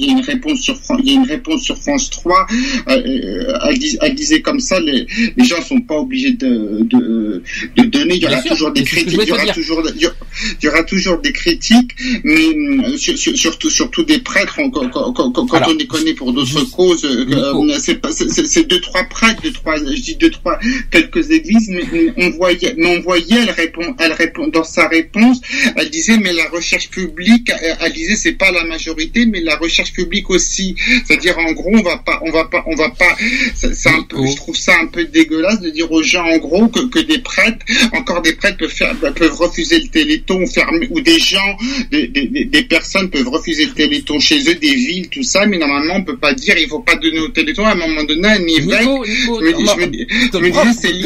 y 0.01 0.09
a 0.09 0.13
une 0.13 0.21
réponse 0.21 0.61
sur 0.61 0.79
il 1.01 1.07
y 1.07 1.11
a 1.11 1.15
une 1.15 1.27
réponse 1.29 1.63
sur 1.63 1.77
France 1.79 2.11
3 2.11 2.47
euh, 2.89 2.93
euh, 2.97 3.73
dis- 3.77 3.99
elle 4.01 4.15
disait 4.15 4.41
comme 4.41 4.61
ça 4.61 4.81
les, 4.81 5.07
les 5.37 5.45
gens 5.45 5.61
sont 5.63 5.81
pas 5.81 5.97
obligés 5.97 6.33
de, 6.33 6.81
de, 6.83 7.43
de 7.77 7.83
donner 7.85 8.15
il 8.17 8.23
y 8.23 8.27
aura 8.27 8.41
sûr, 8.43 8.51
toujours 8.53 8.73
des 8.73 8.83
critiques 8.85 9.19
il 9.23 9.29
y 9.29 9.33
aura 9.33 9.43
toujours 9.55 9.83
il 9.95 10.03
y 10.03 10.07
aura- 10.07 10.17
il 10.63 10.65
y 10.67 10.69
aura 10.69 10.83
toujours 10.85 11.19
des 11.19 11.33
critiques, 11.33 11.93
mais 12.25 12.35
euh, 12.35 12.97
sur- 12.97 13.17
sur- 13.19 13.37
surtout, 13.37 13.71
surtout 13.71 14.03
des 14.05 14.19
prêtres, 14.21 14.57
on- 14.59 14.71
quand, 14.71 14.89
quand- 14.91 15.13
quand- 15.13 15.33
quand 15.33 15.53
Alors, 15.55 15.71
on 15.71 15.75
les 15.75 15.87
connaît 15.87 16.15
pour 16.15 16.33
d'autres 16.33 16.65
causes, 16.71 17.05
euh, 17.05 17.27
euh, 17.31 17.79
c'est 17.79 18.67
deux 18.69 18.81
trois 18.81 19.05
prêtres, 19.05 19.43
deux 19.43 19.53
trois, 19.53 19.77
je 19.77 20.01
dis 20.01 20.17
deux 20.17 20.31
trois 20.31 20.59
quelques 20.91 21.31
églises, 21.31 21.69
mais 21.71 22.13
on 22.17 22.31
voyait, 22.31 22.75
mais 22.77 22.97
on 22.99 23.01
voyait, 23.01 23.43
elle 23.43 23.51
répond, 23.51 23.95
elle 23.99 24.13
répond 24.13 24.49
dans 24.49 24.65
sa 24.65 24.89
réponse, 24.89 25.41
elle 25.77 25.91
disait 25.91 26.19
mais 26.19 26.33
la 26.33 26.49
recherche 26.51 26.89
publique, 26.91 27.51
elle, 27.81 27.93
disait 27.93 28.17
c'est 28.17 28.33
pas 28.33 28.51
la 28.53 28.65
majorité, 28.65 29.27
mais 29.27 29.41
la 29.41 29.57
recherche 29.57 29.93
publique 29.93 30.31
aussi, 30.31 30.75
c'est-à-dire 31.07 31.39
en 31.39 31.53
gros 31.53 31.71
on 31.75 31.83
va 31.83 31.99
pas, 31.99 32.21
on 32.25 32.31
va 32.31 32.45
pas, 32.45 32.65
on 32.67 32.75
va 32.75 32.91
pas, 32.91 33.17
c'est 33.55 33.75
c'est 33.75 33.89
un 33.91 34.03
peu, 34.03 34.19
je 34.27 34.37
trouve 34.37 34.57
ça 34.57 34.73
un 34.81 34.87
peu 34.87 35.05
dégueulasse 35.05 35.61
de 35.61 35.71
dire 35.71 35.91
aux 35.91 36.03
gens 36.03 36.25
en 36.25 36.39
gros 36.39 36.69
que, 36.69 36.81
que 36.89 36.99
des 36.99 37.19
prêtres, 37.19 37.65
encore 37.93 38.23
des 38.23 38.35
prêtres 38.35 38.59
peuvent 38.59 38.71
faire, 38.71 38.95
peuvent 38.97 39.35
refuser 39.35 39.79
le 39.81 39.89
téléthon, 40.21 40.47
fermer, 40.47 40.87
ou 40.91 41.01
des 41.01 41.19
gens, 41.19 41.57
des, 41.91 42.09
des, 42.09 42.45
des- 42.45 42.63
personnes 42.65 43.09
peuvent 43.11 43.29
refuser 43.29 43.65
le 43.67 43.73
téléthon 43.73 44.19
chez 44.21 44.41
eux, 44.49 44.55
des 44.55 44.75
villes, 44.75 45.09
tout 45.09 45.23
ça, 45.23 45.47
mais 45.47 45.59
normalement 45.59 45.95
on 45.97 46.03
peut 46.05 46.17
pas 46.17 46.35
dire 46.35 46.55
il 46.59 46.69
faut 46.69 46.81
pas 46.81 46.97
donner 46.97 47.19
au 47.21 47.29
téléthon 47.29 47.65
à 47.65 47.71
un 47.73 47.75
moment 47.77 48.05
donné 48.05 48.29
un 48.29 48.35
évêque. 48.47 48.81
Nico, 48.81 49.05
Nico, 49.07 49.41
me 49.41 49.51
je 49.51 49.81
me 49.81 49.87
dis- 49.87 50.07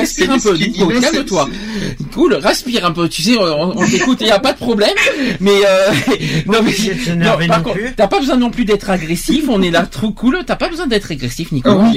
c'est 0.06 0.28
un 0.28 0.38
peu, 0.38 0.56
Nico, 0.56 0.90
c'est- 0.92 1.00
calme-toi. 1.12 1.48
Cool, 2.14 2.34
respire 2.34 2.84
un 2.86 2.92
peu. 2.92 3.08
Tu 3.08 3.22
sais, 3.22 3.36
on, 3.38 3.78
on 3.78 3.86
t'écoute, 3.88 4.18
il 4.20 4.26
y 4.26 4.30
a 4.30 4.38
pas 4.38 4.52
de 4.52 4.58
problème. 4.58 4.94
Mais 5.40 5.50
euh, 5.66 5.92
non, 6.46 6.60
mais 6.62 7.14
non, 7.16 7.36
par 7.48 7.58
non 7.58 7.64
contre, 7.64 7.78
t'as 7.96 8.06
pas 8.08 8.18
besoin 8.20 8.36
non 8.36 8.50
plus 8.50 8.64
d'être 8.64 8.90
agressif. 8.90 9.44
On 9.48 9.62
est 9.62 9.70
là 9.70 9.82
trop 9.86 10.10
cool. 10.10 10.38
T'as 10.46 10.56
pas 10.56 10.68
besoin 10.68 10.86
d'être 10.86 11.10
agressif, 11.12 11.52
Nico. 11.52 11.70
Bah, 11.74 11.90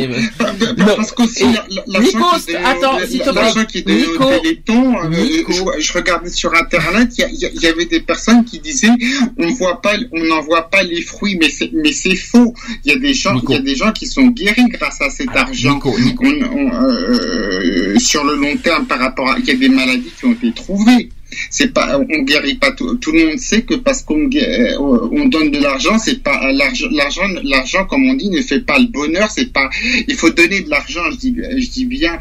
Parce 0.96 1.12
qu'aussi, 1.12 1.46
Nico, 1.46 2.24
attends, 2.64 3.00
s'il 3.08 3.22
te 3.22 3.30
la- 3.30 3.52
plaît. 3.52 3.66
Nico, 3.88 4.26
Téléthon, 4.42 4.96
euh, 5.04 5.10
Nico. 5.10 5.52
je, 5.52 5.82
je 5.84 5.94
regardais 5.94 6.30
sur 6.30 6.54
Internet, 6.54 7.05
il 7.18 7.36
y, 7.36 7.50
il 7.56 7.66
avait 7.66 7.86
des 7.86 8.00
personnes 8.02 8.44
qui 8.46 8.60
disaient, 8.60 8.90
on 9.38 9.50
voit 9.52 9.82
pas, 9.82 9.96
on 10.12 10.24
n'en 10.24 10.42
voit 10.42 10.70
pas 10.70 10.84
les 10.84 11.02
fruits, 11.02 11.38
mais 11.40 11.50
c'est, 11.50 11.72
mais 11.74 11.92
c'est 11.92 12.16
faux. 12.16 12.54
Il 12.84 12.92
y 12.92 12.96
a 12.96 13.00
des 13.00 13.14
gens, 13.14 13.40
il 13.48 13.52
y 13.54 13.56
a 13.56 13.60
des 13.60 13.76
gens 13.76 13.92
qui 13.92 14.08
sont 14.08 14.28
guéris 14.28 14.66
grâce 14.70 15.02
à 15.02 15.10
cet 15.10 15.30
argent. 15.36 15.76
Nico, 15.76 15.98
Nico. 16.00 16.26
On- 16.26 16.58
on, 16.58 16.72
euh, 16.84 17.98
sur 18.00 18.24
le 18.24 18.36
long 18.36 18.56
terme, 18.58 18.86
par 18.86 19.00
rapport 19.00 19.30
à, 19.32 19.40
il 19.40 19.46
y 19.46 19.52
a 19.52 19.56
des 19.56 19.70
maladies 19.70 20.12
qui 20.18 20.26
ont 20.26 20.34
été 20.34 20.52
trouvées. 20.54 21.10
C'est 21.50 21.74
pas, 21.74 22.00
on 22.00 22.22
guérit 22.24 22.56
pas 22.56 22.72
tout. 22.72 22.96
Tout 22.96 23.12
le 23.12 23.28
monde 23.28 23.40
sait 23.40 23.62
que 23.64 23.76
parce 23.76 24.02
qu'on 24.02 24.30
euh, 24.36 24.78
on 24.80 25.26
donne 25.26 25.52
de 25.52 25.60
l'argent, 25.60 25.98
c'est 25.98 26.22
pas 26.24 26.52
l'argent, 26.52 26.88
l'argent, 26.92 27.28
l'argent 27.44 27.86
comme 27.86 28.06
on 28.10 28.14
dit 28.14 28.30
ne 28.30 28.42
fait 28.42 28.62
pas 28.62 28.78
le 28.80 28.88
bonheur. 28.88 29.30
C'est 29.30 29.52
pas, 29.52 29.70
il 30.08 30.16
faut 30.16 30.30
donner 30.30 30.62
de 30.62 30.70
l'argent. 30.70 31.02
Je 31.12 31.18
dis, 31.18 31.36
je 31.58 31.70
dis 31.70 31.86
bien, 31.86 32.18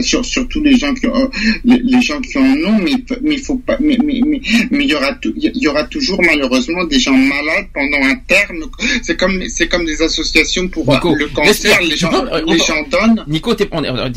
sur- 0.00 0.24
surtout 0.24 0.60
les 0.62 0.76
gens 0.76 0.94
qui 0.94 1.06
ont, 1.06 1.30
les, 1.64 2.00
gens 2.02 2.20
qui 2.20 2.38
en 2.38 2.42
ont, 2.42 2.78
mais 2.82 2.92
mais 3.22 3.34
il 3.34 3.40
faut 3.40 3.56
pas, 3.56 3.76
mais 3.80 3.98
mais 4.04 4.20
mais 4.26 4.40
mais 4.70 4.84
il 4.84 4.90
y 4.90 4.94
aura 4.94 5.16
il 5.36 5.50
y 5.62 5.68
aura 5.68 5.84
toujours 5.84 6.20
malheureusement 6.22 6.84
des 6.84 6.98
gens 6.98 7.16
malades 7.16 7.66
pendant 7.74 8.04
un 8.06 8.16
terme. 8.26 8.64
C'est 9.02 9.16
comme 9.16 9.42
c'est 9.48 9.68
comme 9.68 9.84
des 9.84 10.02
associations 10.02 10.68
pour 10.68 10.84
Nico, 10.94 11.14
le 11.14 11.28
cancer. 11.28 11.78
Les 11.82 11.96
gens, 11.96 12.10
les 12.46 12.58
gens 12.58 12.82
donnent. 12.90 13.24
Nico, 13.28 13.54
t'es- 13.54 13.68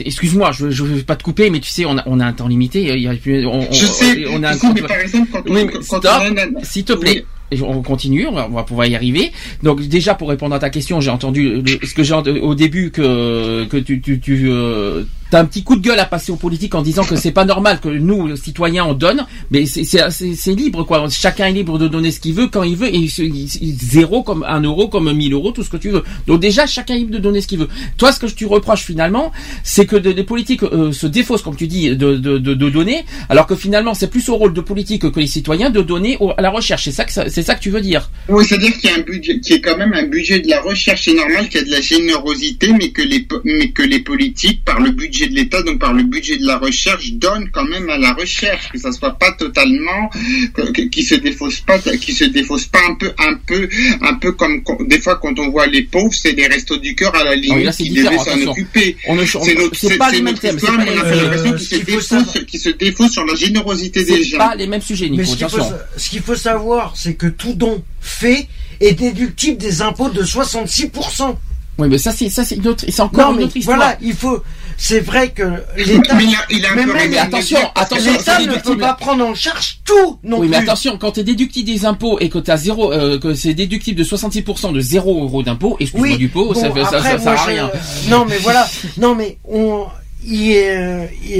excuse-moi, 0.05 0.51
je, 0.51 0.69
je 0.69 0.83
veux 0.83 1.01
pas 1.03 1.15
te 1.15 1.23
couper, 1.23 1.49
mais 1.49 1.59
tu 1.59 1.69
sais, 1.69 1.85
on 1.85 1.97
a, 1.97 2.03
on 2.05 2.19
a 2.19 2.25
un 2.25 2.33
temps 2.33 2.47
limité. 2.47 2.81
Il 2.81 2.99
y 3.01 3.07
a, 3.07 3.11
on, 3.47 3.59
on- 3.61 3.71
Je 3.71 3.85
on 4.29 4.43
a 4.43 4.49
un 4.51 4.57
par 4.87 4.97
exemple 4.99 5.29
quand 5.31 5.41
on, 5.49 5.53
Oui, 5.53 5.65
mais 5.65 5.73
quand 5.73 5.81
stop, 5.83 6.01
on 6.05 6.37
a 6.37 6.41
un- 6.43 6.63
s'il 6.63 6.85
te 6.85 6.93
plaît. 6.93 7.25
On 7.61 7.81
continue, 7.83 8.25
on 8.27 8.31
va, 8.49 8.63
pouvoir 8.63 8.87
y 8.87 8.95
arriver. 8.95 9.31
Donc 9.61 9.81
déjà 9.83 10.15
pour 10.15 10.29
répondre 10.29 10.55
à 10.55 10.59
ta 10.59 10.71
question, 10.71 10.99
j'ai 10.99 11.11
entendu 11.11 11.61
le- 11.61 11.85
ce 11.85 11.93
que 11.93 12.01
j'ai 12.03 12.13
au 12.15 12.55
début 12.55 12.89
que 12.91 13.65
que 13.65 13.77
tu 13.77 14.01
tu 14.01 14.19
tu 14.19 14.49
euh, 14.49 15.03
t'as 15.29 15.41
un 15.41 15.45
petit 15.45 15.63
coup 15.63 15.75
de 15.75 15.81
gueule 15.81 15.99
à 15.99 16.05
passer 16.05 16.31
aux 16.31 16.37
politiques 16.37 16.73
en 16.73 16.81
disant 16.81 17.03
que 17.03 17.15
c'est 17.15 17.31
pas 17.31 17.45
normal 17.45 17.79
que 17.79 17.89
nous 17.89 18.35
citoyens 18.35 18.85
on 18.85 18.93
donne, 18.93 19.25
mais 19.51 19.65
c'est 19.67 20.53
libre 20.53 20.83
quoi. 20.85 21.07
Chacun 21.09 21.45
est 21.47 21.51
libre 21.51 21.77
de 21.77 21.87
donner 21.87 22.09
ce 22.11 22.19
qu'il 22.19 22.33
veut 22.33 22.47
quand 22.47 22.63
il 22.63 22.75
veut 22.77 22.93
et 22.93 23.07
zéro 23.07 24.23
comme 24.23 24.43
un 24.47 24.61
euro 24.61 24.87
comme 24.87 25.11
mille 25.13 25.33
euros 25.33 25.51
tout 25.51 25.63
ce 25.63 25.69
que 25.69 25.77
tu 25.77 25.91
veux. 25.91 26.03
Donc 26.27 26.39
déjà 26.39 26.65
chacun 26.65 26.95
est 26.95 26.99
libre 26.99 27.11
de 27.13 27.19
donner 27.19 27.41
ce 27.41 27.47
qu'il 27.47 27.59
veut. 27.59 27.69
Toi 27.97 28.11
ce 28.11 28.19
que 28.19 28.25
tu 28.25 28.47
reproches 28.47 28.83
finalement, 28.83 29.31
c'est 29.63 29.85
que 29.85 29.95
des 29.95 30.23
politiques 30.23 30.63
euh, 30.63 30.91
se 30.91 31.05
défaussent 31.07 31.43
comme 31.43 31.55
tu 31.55 31.67
dis 31.67 31.89
de 31.89 32.15
de, 32.15 32.37
de, 32.39 32.53
de 32.55 32.69
donner, 32.71 33.05
alors 33.29 33.45
que 33.45 33.55
finalement 33.55 33.93
c'est 33.93 34.09
plus 34.09 34.29
au 34.29 34.35
rôle 34.35 34.53
de 34.53 34.61
politique 34.61 35.11
que 35.11 35.19
les 35.19 35.27
citoyens 35.27 35.69
de 35.69 35.81
donner 35.81 36.17
à 36.37 36.41
la 36.41 36.49
recherche. 36.49 36.85
C'est 36.85 36.91
ça 36.91 37.05
que 37.05 37.11
c'est 37.35 37.43
ça 37.43 37.55
que 37.55 37.61
tu 37.61 37.69
veux 37.69 37.81
dire. 37.81 38.09
Oui, 38.29 38.43
c'est-à-dire 38.47 38.73
qu'il 38.77 38.89
y 38.89 38.93
a 38.93 38.95
un 38.95 39.01
budget, 39.01 39.39
qui 39.39 39.53
est 39.53 39.61
quand 39.61 39.77
même 39.77 39.93
un 39.93 40.03
budget 40.07 40.39
de 40.39 40.47
la 40.49 40.61
recherche. 40.61 41.03
C'est 41.05 41.13
normal 41.13 41.47
qu'il 41.49 41.59
y 41.59 41.63
a 41.63 41.67
de 41.67 41.71
la 41.71 41.81
générosité, 41.81 42.69
mais 42.79 42.89
que 42.91 43.01
les, 43.01 43.27
mais 43.43 43.69
que 43.69 43.83
les 43.83 43.99
politiques, 43.99 44.63
par 44.63 44.79
le 44.79 44.91
budget 44.91 45.27
de 45.27 45.35
l'État, 45.35 45.61
donc 45.61 45.79
par 45.79 45.93
le 45.93 46.03
budget 46.03 46.37
de 46.37 46.45
la 46.47 46.57
recherche, 46.57 47.11
donnent 47.13 47.49
quand 47.51 47.65
même 47.65 47.89
à 47.89 47.97
la 47.97 48.13
recherche, 48.13 48.69
que 48.71 48.79
ça 48.79 48.91
soit 48.91 49.17
pas 49.19 49.31
totalement, 49.33 50.09
que- 50.53 50.71
que- 50.71 50.81
qui 50.83 51.03
se 51.03 51.15
défausse 51.15 51.59
pas, 51.59 51.77
qui 51.79 52.13
se 52.13 52.23
défausse 52.25 52.65
pas 52.65 52.79
un 52.89 52.95
peu, 52.95 53.11
un 53.19 53.35
peu, 53.45 53.67
un 54.01 54.13
peu 54.15 54.31
comme 54.31 54.63
des 54.87 54.99
fois 54.99 55.17
quand 55.21 55.37
on 55.39 55.49
voit 55.49 55.67
les 55.67 55.83
pauvres, 55.83 56.13
c'est 56.13 56.31
les 56.31 56.47
restos 56.47 56.77
du 56.77 56.95
cœur 56.95 57.13
à 57.15 57.23
la 57.23 57.35
limite 57.35 57.51
Ah 57.51 57.57
oui, 57.57 57.63
là, 57.65 57.71
qui 57.73 57.89
devaient 57.89 58.17
s'en 58.17 58.49
occuper. 58.51 58.97
On 59.07 59.15
ne- 59.15 59.25
C'est 59.73 59.97
pas 59.97 60.11
les 60.11 60.21
mêmes 60.21 60.37
thèmes, 60.37 60.57
c'est 60.59 60.65
histoire, 60.67 60.77
pas 60.77 60.83
mais 60.85 60.91
les 60.91 60.97
on 60.97 61.03
a 61.03 61.15
l'impression 61.15 61.43
thèmes. 61.51 61.57
qu'ils 61.57 61.67
se 61.67 61.75
Euh, 61.75 61.79
ce 61.79 61.83
qu'il 61.85 61.85
faut 61.85 62.15
défaussent, 62.15 62.45
qu'ils 62.47 62.59
se 62.59 62.69
défaussent 62.69 63.11
sur 63.11 63.25
la 63.25 63.35
générosité 63.35 64.03
des 64.03 64.17
C'est 64.17 64.23
gens. 64.23 64.37
pas 64.37 64.55
les 64.55 64.67
mêmes 64.67 64.81
sujets, 64.81 65.05
Mais 65.09 65.17
Nico. 65.17 65.31
ce 65.31 65.37
qu'il 65.37 65.47
faut, 65.49 65.55
attention. 65.57 65.77
sa- 65.93 65.99
ce 65.99 66.09
qu'il 66.09 66.21
faut 66.21 66.35
savoir, 66.35 66.93
c'est 66.95 67.15
que 67.25 67.35
tout 67.35 67.53
don 67.53 67.81
fait 68.01 68.47
est 68.79 68.93
déductible 68.93 69.57
des 69.57 69.81
impôts 69.81 70.09
de 70.09 70.23
66%. 70.23 71.35
Oui, 71.77 71.89
mais 71.89 71.97
ça 71.97 72.11
c'est 72.13 72.29
ça 72.29 72.45
c'est 72.45 72.55
une 72.55 72.67
autre, 72.67 72.85
c'est 72.87 73.01
encore 73.01 73.33
Non, 73.33 73.39
une 73.39 73.45
autre 73.45 73.57
histoire. 73.57 73.77
voilà, 73.77 73.97
il 74.01 74.13
faut. 74.13 74.41
C'est 74.77 74.99
vrai 75.01 75.29
que 75.31 75.43
l'État. 75.77 76.15
Mais 76.17 76.23
il 76.49 76.65
a- 76.65 76.75
mais 76.75 76.85
même- 76.85 76.95
Mais 77.09 77.17
attention, 77.17 77.57
attention, 77.75 78.11
l'État 78.13 78.39
ne 78.39 78.55
peut 78.57 78.77
pas 78.77 78.93
prendre 78.93 79.25
en 79.25 79.33
charge 79.33 79.79
tout 79.85 80.19
non 80.23 80.39
oui, 80.39 80.47
mais 80.49 80.57
attention, 80.57 80.97
quand 80.97 81.11
t'es 81.13 81.23
déductible 81.23 81.65
des 81.67 81.85
impôts 81.85 82.17
et 82.19 82.29
que 82.29 82.37
t'as 82.39 82.57
zéro, 82.57 82.91
euh, 82.93 83.17
que 83.19 83.33
c'est 83.35 83.53
déductible 83.53 83.97
de 83.99 84.03
66% 84.05 84.71
de 84.73 84.79
0 84.81 85.23
euros 85.23 85.43
d'impôt, 85.43 85.77
excuse-moi 85.79 86.09
Oui, 86.11 86.17
du 86.17 86.27
pot, 86.29 86.53
bon, 86.53 86.59
ça, 86.59 86.71
fait- 86.71 86.83
ça, 86.83 86.91
ça, 86.91 87.01
sert 87.03 87.19
moi, 87.21 87.31
à 87.33 87.35
je- 87.37 87.49
rien. 87.51 87.71
Non, 88.09 88.25
mais 88.25 88.37
voilà. 88.39 88.67
Non, 88.97 89.15
mais 89.15 89.37
on. 89.49 89.85
Il, 90.25 90.41
il, 90.41 90.51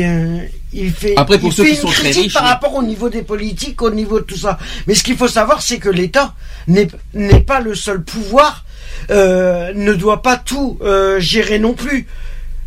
est- 0.01 0.51
il 0.75 0.91
fait. 0.91 1.13
Après, 1.17 1.39
pour 1.39 1.49
il 1.49 1.55
ceux 1.55 1.63
fait 1.63 1.69
qui 1.69 1.75
une 1.75 1.81
sont 1.81 1.87
très 1.87 2.03
critique 2.03 2.23
riches, 2.23 2.33
par 2.33 2.43
oui. 2.43 2.49
rapport 2.49 2.75
au 2.75 2.83
niveau 2.83 3.09
des 3.09 3.23
politiques, 3.23 3.81
au 3.81 3.89
niveau 3.89 4.19
de 4.19 4.25
tout 4.25 4.37
ça. 4.37 4.57
Mais 4.87 4.93
ce 4.93 5.03
qu'il 5.03 5.17
faut 5.17 5.27
savoir, 5.27 5.61
c'est 5.61 5.79
que 5.79 5.89
l'État 5.89 6.33
n'est 6.67 6.87
pas 7.41 7.61
le 7.61 7.75
seul 7.75 8.03
pouvoir, 8.03 8.65
euh, 9.09 9.71
ne 9.73 9.93
doit 9.93 10.21
pas 10.21 10.37
tout 10.37 10.77
euh, 10.81 11.19
gérer 11.19 11.59
non 11.59 11.73
plus. 11.73 12.07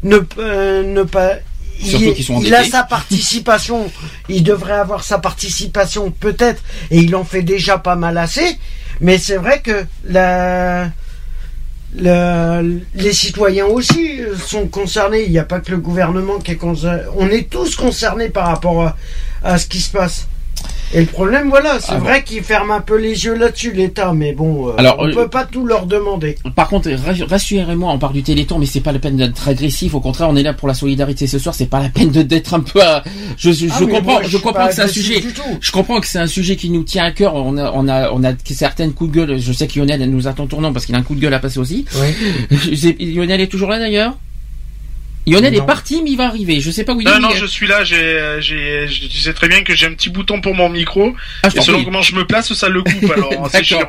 Ne, 0.03 0.21
euh, 0.39 0.83
ne 0.83 1.03
pas. 1.03 1.35
Il, 1.81 2.25
sont 2.25 2.43
a 2.53 2.65
sa 2.65 2.83
participation, 2.83 3.89
il 4.29 4.43
devrait 4.43 4.73
avoir 4.73 5.05
sa 5.05 5.19
participation 5.19 6.11
peut-être, 6.11 6.61
et 6.91 6.99
il 6.99 7.15
en 7.15 7.25
fait 7.25 7.43
déjà 7.43 7.79
pas 7.79 7.95
mal 7.95 8.19
assez. 8.19 8.59
Mais 9.01 9.17
c'est 9.17 9.37
vrai 9.37 9.61
que 9.61 9.85
la, 10.05 10.91
le- 11.97 12.81
les 12.95 13.13
citoyens 13.13 13.67
aussi 13.67 14.21
euh, 14.21 14.37
sont 14.37 14.67
concernés. 14.69 15.25
Il 15.25 15.31
n'y 15.31 15.39
a 15.39 15.45
pas 15.45 15.61
que 15.61 15.71
le 15.71 15.79
gouvernement 15.79 16.39
qui 16.39 16.53
est 16.53 16.57
concerné. 16.57 17.03
On 17.17 17.29
est 17.29 17.49
tous 17.51 17.77
concernés 17.77 18.29
par 18.29 18.47
rapport 18.49 18.95
à 19.43 19.59
ce 19.59 19.67
qui 19.67 19.81
se 19.81 19.91
passe. 19.91 20.27
Et 20.95 21.01
le 21.01 21.07
problème, 21.07 21.49
voilà, 21.51 21.79
c'est 21.81 21.93
Ah 21.93 21.97
bon. 21.97 22.05
vrai 22.07 22.25
qu'ils 22.25 22.43
ferment 22.43 22.75
un 22.75 22.81
peu 22.81 22.97
les 22.97 23.25
yeux 23.25 23.35
là-dessus, 23.35 23.73
l'État, 23.73 24.13
mais 24.15 24.33
bon, 24.33 24.69
euh, 24.69 24.73
Alors, 24.79 24.97
on 24.99 25.09
euh, 25.09 25.13
peut 25.13 25.29
pas 25.29 25.45
tout 25.45 25.67
leur 25.67 25.87
demander. 25.87 26.37
Par 26.57 26.69
contre, 26.69 26.91
ra- 26.91 27.27
rassurez-moi, 27.29 27.93
on 27.93 27.99
parle 27.99 28.15
du 28.15 28.23
Téléthon, 28.23 28.59
mais 28.59 28.67
c'est 28.67 28.81
pas 28.81 28.93
la 28.93 28.99
peine 28.99 29.17
d'être 29.17 29.49
agressif. 29.49 29.95
Au 29.95 30.01
contraire, 30.01 30.29
on 30.31 30.37
est 30.37 30.43
là 30.43 30.55
pour 30.55 30.67
la 30.67 30.75
solidarité 30.75 31.27
ce 31.27 31.39
soir. 31.39 31.55
C'est 31.55 31.67
pas 31.67 31.81
la 31.81 31.91
peine 31.91 32.11
d'être 32.11 32.55
un 32.55 32.61
peu. 32.61 32.81
à- 32.83 33.05
Je, 33.37 33.53
je, 33.53 33.67
Ah, 33.71 33.77
je 33.79 33.85
mais 33.85 33.93
comprends, 33.93 34.13
moi, 34.13 34.23
je 34.23 34.29
je 34.31 34.37
comprends 34.39 34.67
que 34.69 34.75
c'est 34.75 34.83
un 34.83 34.89
sujet. 34.89 35.23
Je 35.61 35.71
comprends 35.73 36.01
que 36.01 36.07
c'est 36.07 36.19
un 36.19 36.27
sujet 36.27 36.57
qui 36.57 36.71
nous 36.71 36.85
tient 36.85 37.05
à 37.05 37.11
cœur. 37.13 37.35
On 37.35 37.57
a, 37.59 37.71
on 37.75 37.87
a, 37.89 38.11
on 38.13 38.25
a 38.25 38.33
certaines 38.47 38.93
coups 38.93 39.11
de 39.11 39.17
gueule. 39.17 39.39
Je 39.39 39.53
sais 39.53 39.67
que 39.67 39.79
Lionel 39.79 40.09
nous 40.11 40.27
attend 40.27 40.47
tournant 40.47 40.73
parce 40.73 40.87
qu'il 40.87 40.95
a 40.95 40.99
un 40.99 41.03
coup 41.03 41.15
de 41.15 41.21
gueule 41.21 41.35
à 41.35 41.39
passer 41.39 41.59
aussi. 41.59 41.85
Je 42.51 43.15
Lionel 43.15 43.41
est 43.41 43.49
toujours 43.49 43.69
là 43.69 43.79
d'ailleurs? 43.79 44.17
Lionel 45.31 45.55
Non. 45.55 45.63
est 45.63 45.67
parti, 45.67 46.01
mais 46.03 46.11
il 46.11 46.17
va 46.17 46.27
arriver. 46.27 46.61
Je 46.61 46.71
sais 46.71 46.85
pas 46.85 46.93
où 46.95 47.01
il 47.01 47.07
Non, 47.07 47.17
est. 47.17 47.21
non, 47.21 47.29
mais- 47.31 47.37
je 47.37 47.47
suis 47.47 47.67
là, 47.67 47.85
j'ai, 47.85 48.37
j'ai, 48.41 48.87
je- 48.89 49.07
tu 49.09 49.19
sais 49.19 49.33
très 49.33 49.49
bien 49.49 49.63
que 49.63 49.75
j'ai 49.75 49.87
un 49.87 49.93
petit 49.93 50.11
bouton 50.11 50.41
pour 50.41 50.55
mon 50.55 50.69
micro, 50.69 51.15
Ah, 51.43 51.49
et 51.55 51.61
selon 51.61 51.85
comment 51.85 52.03
je 52.03 52.15
me 52.15 52.25
place, 52.27 52.53
ça 52.55 52.69
le 52.69 52.83
coupe, 52.83 53.11
alors, 53.11 53.49
c'est 53.51 53.65
chiant. 53.65 53.81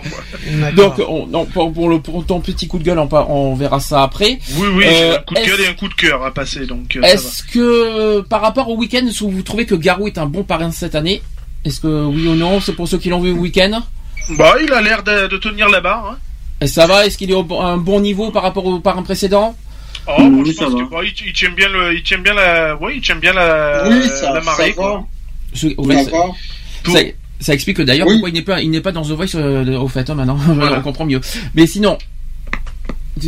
Donc, 0.75 0.95
on, 1.07 1.27
non, 1.27 1.45
pour, 1.45 1.71
pour 1.73 1.89
le, 1.89 1.99
pour 1.99 2.25
ton 2.25 2.39
petit 2.41 2.67
coup 2.67 2.79
de 2.79 2.83
gueule, 2.83 2.99
on, 2.99 3.55
verra 3.55 3.79
ça 3.79 4.03
après. 4.03 4.39
Oui, 4.55 4.67
oui, 4.73 4.83
j'ai 4.87 5.03
Euh, 5.03 5.15
un 5.17 5.19
coup 5.21 5.33
de 5.35 5.39
gueule 5.45 5.61
et 5.61 5.67
un 5.67 5.73
coup 5.73 5.87
de 5.87 5.93
cœur 5.93 6.23
à 6.23 6.33
passer, 6.33 6.65
donc, 6.65 6.95
euh, 6.95 7.01
Est-ce 7.03 7.43
que, 7.43 8.21
par 8.21 8.41
rapport 8.41 8.69
au 8.69 8.75
week-end, 8.77 9.07
vous 9.21 9.41
trouvez 9.41 9.65
que 9.65 9.75
Garou 9.75 10.07
est 10.07 10.17
un 10.17 10.25
bon 10.25 10.43
parrain 10.43 10.71
cette 10.71 10.95
année? 10.95 11.21
Est-ce 11.65 11.81
que 11.81 12.05
oui 12.05 12.27
ou 12.27 12.35
non? 12.35 12.61
C'est 12.61 12.73
pour 12.73 12.87
ceux 12.87 12.97
qui 12.97 13.09
l'ont 13.09 13.19
vu 13.21 13.31
au 13.31 13.35
week-end? 13.37 13.81
Bah, 14.37 14.55
il 14.63 14.71
a 14.71 14.81
l'air 14.81 15.03
de, 15.03 15.27
de 15.27 15.37
tenir 15.37 15.67
la 15.69 15.81
barre, 15.81 16.05
hein. 16.13 16.17
Et 16.61 16.67
ça 16.67 16.87
va? 16.87 17.05
Est-ce 17.05 17.17
qu'il 17.17 17.31
est 17.31 17.33
au 17.33 17.45
à 17.59 17.65
un 17.67 17.77
bon 17.77 17.99
niveau 17.99 18.31
par 18.31 18.43
rapport 18.43 18.65
au 18.65 18.79
parrain 18.79 19.01
précédent? 19.03 19.55
Oh, 20.17 20.21
moi, 20.23 20.43
je 20.43 20.49
Oui, 20.49 20.55
ça 20.55 20.65
pense 20.65 20.73
va. 20.73 20.79
que, 21.01 21.05
il, 21.05 21.27
il 21.27 21.33
tient 21.33 21.51
bien 21.51 21.69
le, 21.69 21.93
il 21.95 22.03
tient 22.03 22.17
bien 22.17 22.33
la, 22.33 22.75
oui, 22.81 22.93
il 22.95 23.01
tient 23.01 23.15
bien 23.15 23.33
la, 23.33 23.87
Oui, 23.89 24.07
ça, 24.19 24.33
la 24.33 24.41
marée, 24.41 24.69
ça 24.69 24.73
quoi. 24.73 24.93
va. 24.93 25.05
Je- 25.53 25.67
au 25.77 25.89
Ça 25.91 25.97
fait, 26.03 26.11
va. 26.11 26.25
Pour- 26.83 26.93
ça, 26.95 26.99
ça 27.39 27.53
explique 27.53 27.81
d'ailleurs 27.81 28.07
Oui. 28.07 28.13
pourquoi 28.15 28.29
il 28.29 28.33
n'est 28.33 28.41
pas, 28.41 28.61
il 28.61 28.69
n'est 28.71 28.81
pas 28.81 28.91
dans 28.91 29.03
The 29.03 29.09
Voice 29.11 29.35
euh, 29.35 29.77
au 29.77 29.87
fait, 29.87 30.09
hein, 30.09 30.15
maintenant. 30.15 30.35
Voilà. 30.47 30.79
on 30.79 30.81
comprend 30.81 31.05
mieux. 31.05 31.21
Mais 31.55 31.67
sinon, 31.67 31.97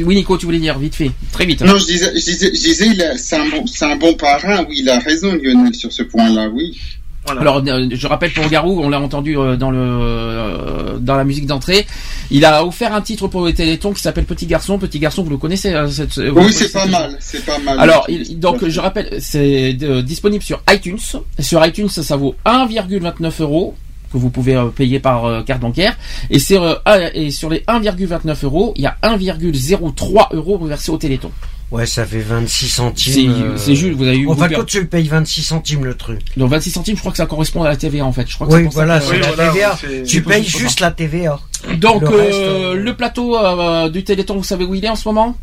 oui 0.06 0.16
Nico, 0.16 0.38
tu 0.38 0.46
voulais 0.46 0.60
dire 0.60 0.78
vite 0.80 0.96
fait, 0.96 1.12
très 1.32 1.46
vite. 1.46 1.62
hein. 1.62 1.66
Non, 1.66 1.78
je 1.78 1.86
disais, 1.86 2.12
je 2.16 2.20
disais, 2.24 2.48
je 2.48 2.60
disais 2.62 2.88
il 2.88 3.02
a- 3.04 3.18
c'est 3.18 3.36
un, 3.36 3.48
bon, 3.50 3.66
un 3.82 3.96
bon 3.98 4.14
parrain, 4.16 4.66
oui, 4.70 4.78
il 4.80 4.90
a 4.90 5.00
raison, 5.00 5.34
Lionel, 5.44 5.76
sur 5.76 5.92
ce 5.92 6.04
point-là, 6.04 6.50
oui. 6.50 6.80
Voilà. 7.26 7.42
Alors, 7.42 7.62
euh, 7.68 7.88
je 7.92 8.08
rappelle 8.08 8.32
pour 8.34 8.48
Garou, 8.50 8.82
on 8.84 8.90
l'a 8.90 9.00
entendu 9.00 9.38
euh, 9.38 9.56
dans 9.56 9.70
le 9.70 9.78
euh, 9.80 10.98
dans 11.00 11.16
la 11.16 11.24
musique 11.24 11.46
d'entrée, 11.46 11.86
il 12.32 12.44
a 12.46 12.66
offert 12.66 12.94
un 12.96 13.02
titre 13.02 13.28
pour 13.28 13.46
le 13.46 13.54
Téléthon 13.54 13.94
qui 13.94 14.02
s'appelle 14.02 14.26
Petit 14.26 14.48
garçon. 14.48 14.78
Petit 14.80 14.98
garçon, 15.00 15.24
vous 15.24 15.30
le 15.30 15.38
connaissez 15.38 15.74
cette, 15.90 16.16
le 16.18 16.32
Oui, 16.32 16.52
c'est 16.52 16.72
pas 16.72 16.88
mal, 16.88 17.18
c'est 17.20 17.46
pas 17.46 17.60
mal. 17.60 17.80
Alors, 17.80 18.06
il- 18.10 18.40
donc 18.40 18.68
je 18.68 18.80
rappelle, 18.80 19.18
c'est 19.20 19.74
disponible 20.04 20.44
sur 20.44 20.62
iTunes. 20.70 20.98
Sur 21.40 21.66
iTunes, 21.66 21.90
ça, 21.90 22.02
ça 22.04 22.16
vaut 22.16 22.36
1,29 22.46 23.42
euros 23.42 23.76
que 24.12 24.18
vous 24.18 24.30
pouvez 24.30 24.56
euh, 24.56 24.66
payer 24.66 25.00
par 25.00 25.24
euh, 25.26 25.42
carte 25.44 25.62
bancaire. 25.62 25.96
Et, 26.32 26.40
c'est, 26.40 26.58
euh, 26.58 26.74
un- 26.86 27.10
et 27.14 27.32
sur 27.32 27.50
les 27.50 27.60
1,29 27.68 28.44
euros, 28.44 28.74
il 28.76 28.82
y 28.82 28.86
a 28.88 28.98
1,03 29.04 30.30
euros 30.34 30.58
versés 30.58 30.92
au 30.92 30.98
Téléthon. 30.98 31.32
Ouais, 31.72 31.86
ça 31.86 32.06
fait 32.06 32.20
26 32.20 32.68
C'est 32.68 32.76
centimes. 32.76 33.32
euh, 33.32 33.58
c'est 33.58 33.76
juste, 33.76 33.94
vous 33.98 34.04
avez 34.06 34.18
eu. 34.18 34.28
En 34.28 34.34
vous 34.34 34.40
fin 34.42 34.50
de 34.50 34.56
compte, 34.56 34.66
tu 34.68 34.82
le 34.82 34.88
payes 34.88 35.08
26 35.08 35.42
centimes 35.42 35.86
le 35.86 35.96
truc. 35.96 36.20
Donc 36.36 36.50
26 36.52 36.70
centimes, 36.72 36.96
je 36.96 37.00
crois 37.00 37.12
que 37.14 37.18
ça 37.18 37.26
correspond 37.28 37.64
à 37.64 37.70
la 37.70 37.78
TVA 37.78 38.06
en 38.06 38.12
fait. 38.12 38.28
Je 38.28 38.36
crois 38.36 38.46
que 38.48 38.52
Oui, 38.52 38.58
c'est 38.60 38.64
pour 38.66 38.74
ça 38.74 38.80
voilà, 38.86 39.00
c'est 39.00 39.12
Oui, 39.12 39.20
la 39.20 39.28
voilà, 39.32 39.52
TVA. 39.54 40.04
Tu 40.06 40.22
payes 40.22 40.44
juste 40.44 40.82
la 40.82 40.92
TVA. 40.92 41.40
Donc 41.78 42.02
Le 42.02 42.08
euh, 42.08 42.18
reste, 42.18 42.34
euh, 42.40 42.74
le 42.76 42.96
plateau 42.96 43.38
euh, 43.38 43.90
du 43.90 44.04
Téléthon, 44.04 44.36
vous 44.36 44.44
savez 44.44 44.66
où 44.66 44.76
il 44.76 44.84
est 44.84 44.90
en 44.90 44.96
ce 44.98 45.08
moment? 45.08 45.38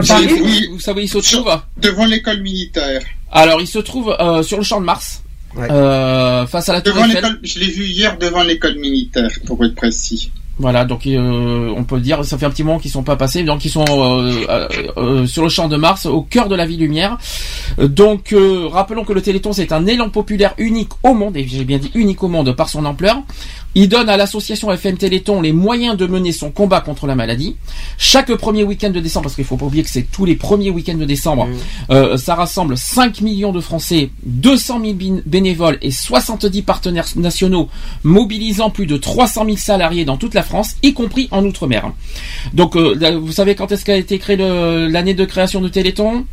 J'ai- 0.00 0.08
Paris 0.08 0.28
oui, 0.42 0.68
Vous 0.72 0.80
savez 0.80 1.02
où 1.02 1.04
il 1.04 1.08
se 1.08 1.20
Sur- 1.20 1.44
trouve? 1.44 1.60
devant 1.76 2.06
l'école 2.06 2.40
militaire. 2.40 3.02
Alors 3.30 3.60
il 3.60 3.66
se 3.68 3.78
trouve 3.78 4.16
euh, 4.18 4.42
sur 4.42 4.56
le 4.58 4.64
champ 4.64 4.80
de 4.80 4.86
Mars, 4.86 5.22
Ouais. 5.54 5.70
euh, 5.70 6.46
face 6.46 6.68
à 6.68 6.72
la 6.72 6.80
Tour 6.80 6.94
Devant 6.94 7.06
Eiffel. 7.06 7.22
l'école, 7.22 7.40
je 7.44 7.58
l'ai 7.60 7.70
vu 7.70 7.84
hier 7.84 8.18
devant 8.18 8.42
l'école 8.42 8.76
militaire, 8.78 9.30
pour 9.46 9.62
être 9.64 9.74
précis. 9.74 10.32
Voilà, 10.62 10.84
donc 10.84 11.08
euh, 11.08 11.74
on 11.76 11.82
peut 11.82 11.98
dire, 11.98 12.24
ça 12.24 12.38
fait 12.38 12.46
un 12.46 12.50
petit 12.50 12.62
moment 12.62 12.78
qu'ils 12.78 12.92
sont 12.92 13.02
pas 13.02 13.16
passés, 13.16 13.42
donc 13.42 13.64
ils 13.64 13.68
sont 13.68 13.84
euh, 13.88 14.46
euh, 14.96 15.26
sur 15.26 15.42
le 15.42 15.48
champ 15.48 15.66
de 15.66 15.76
Mars, 15.76 16.06
au 16.06 16.22
cœur 16.22 16.48
de 16.48 16.54
la 16.54 16.66
ville 16.66 16.78
lumière. 16.78 17.18
Donc 17.78 18.32
rappelons 18.70 19.02
que 19.02 19.12
le 19.12 19.20
Téléthon 19.20 19.52
c'est 19.52 19.72
un 19.72 19.84
élan 19.86 20.08
populaire 20.08 20.54
unique 20.58 20.90
au 21.02 21.14
monde, 21.14 21.36
et 21.36 21.44
j'ai 21.48 21.64
bien 21.64 21.78
dit 21.78 21.90
unique 21.96 22.22
au 22.22 22.28
monde 22.28 22.54
par 22.54 22.68
son 22.68 22.84
ampleur. 22.84 23.22
Il 23.74 23.88
donne 23.88 24.08
à 24.10 24.16
l'association 24.16 24.70
FM 24.70 24.98
Téléthon 24.98 25.40
les 25.40 25.52
moyens 25.52 25.96
de 25.96 26.06
mener 26.06 26.30
son 26.32 26.50
combat 26.50 26.80
contre 26.82 27.06
la 27.06 27.14
maladie. 27.14 27.56
Chaque 27.96 28.32
premier 28.34 28.64
week-end 28.64 28.90
de 28.90 29.00
décembre, 29.00 29.24
parce 29.24 29.34
qu'il 29.34 29.44
faut 29.44 29.56
pas 29.56 29.64
oublier 29.66 29.82
que 29.82 29.88
c'est 29.90 30.02
tous 30.10 30.24
les 30.26 30.36
premiers 30.36 30.68
week-ends 30.70 30.96
de 30.98 31.04
décembre, 31.06 31.48
euh, 31.90 32.16
ça 32.18 32.34
rassemble 32.34 32.76
5 32.76 33.22
millions 33.22 33.52
de 33.52 33.60
Français, 33.60 34.10
200 34.24 34.80
000 34.82 34.94
bin- 34.94 35.22
bénévoles 35.24 35.78
et 35.80 35.90
70 35.90 36.62
partenaires 36.62 37.06
nationaux, 37.16 37.68
mobilisant 38.02 38.68
plus 38.70 38.86
de 38.86 38.96
300 38.96 39.44
000 39.46 39.56
salariés 39.56 40.04
dans 40.04 40.16
toute 40.18 40.34
la 40.34 40.42
France, 40.42 40.76
y 40.82 40.92
compris 40.92 41.28
en 41.30 41.44
Outre-mer. 41.44 41.92
Donc, 42.52 42.76
euh, 42.76 43.18
vous 43.18 43.32
savez 43.32 43.54
quand 43.54 43.72
est-ce 43.72 43.84
qu'a 43.84 43.96
été 43.96 44.18
créée 44.18 44.36
l'année 44.36 45.14
de 45.14 45.24
création 45.24 45.60
de 45.60 45.68
Téléthon? 45.68 46.24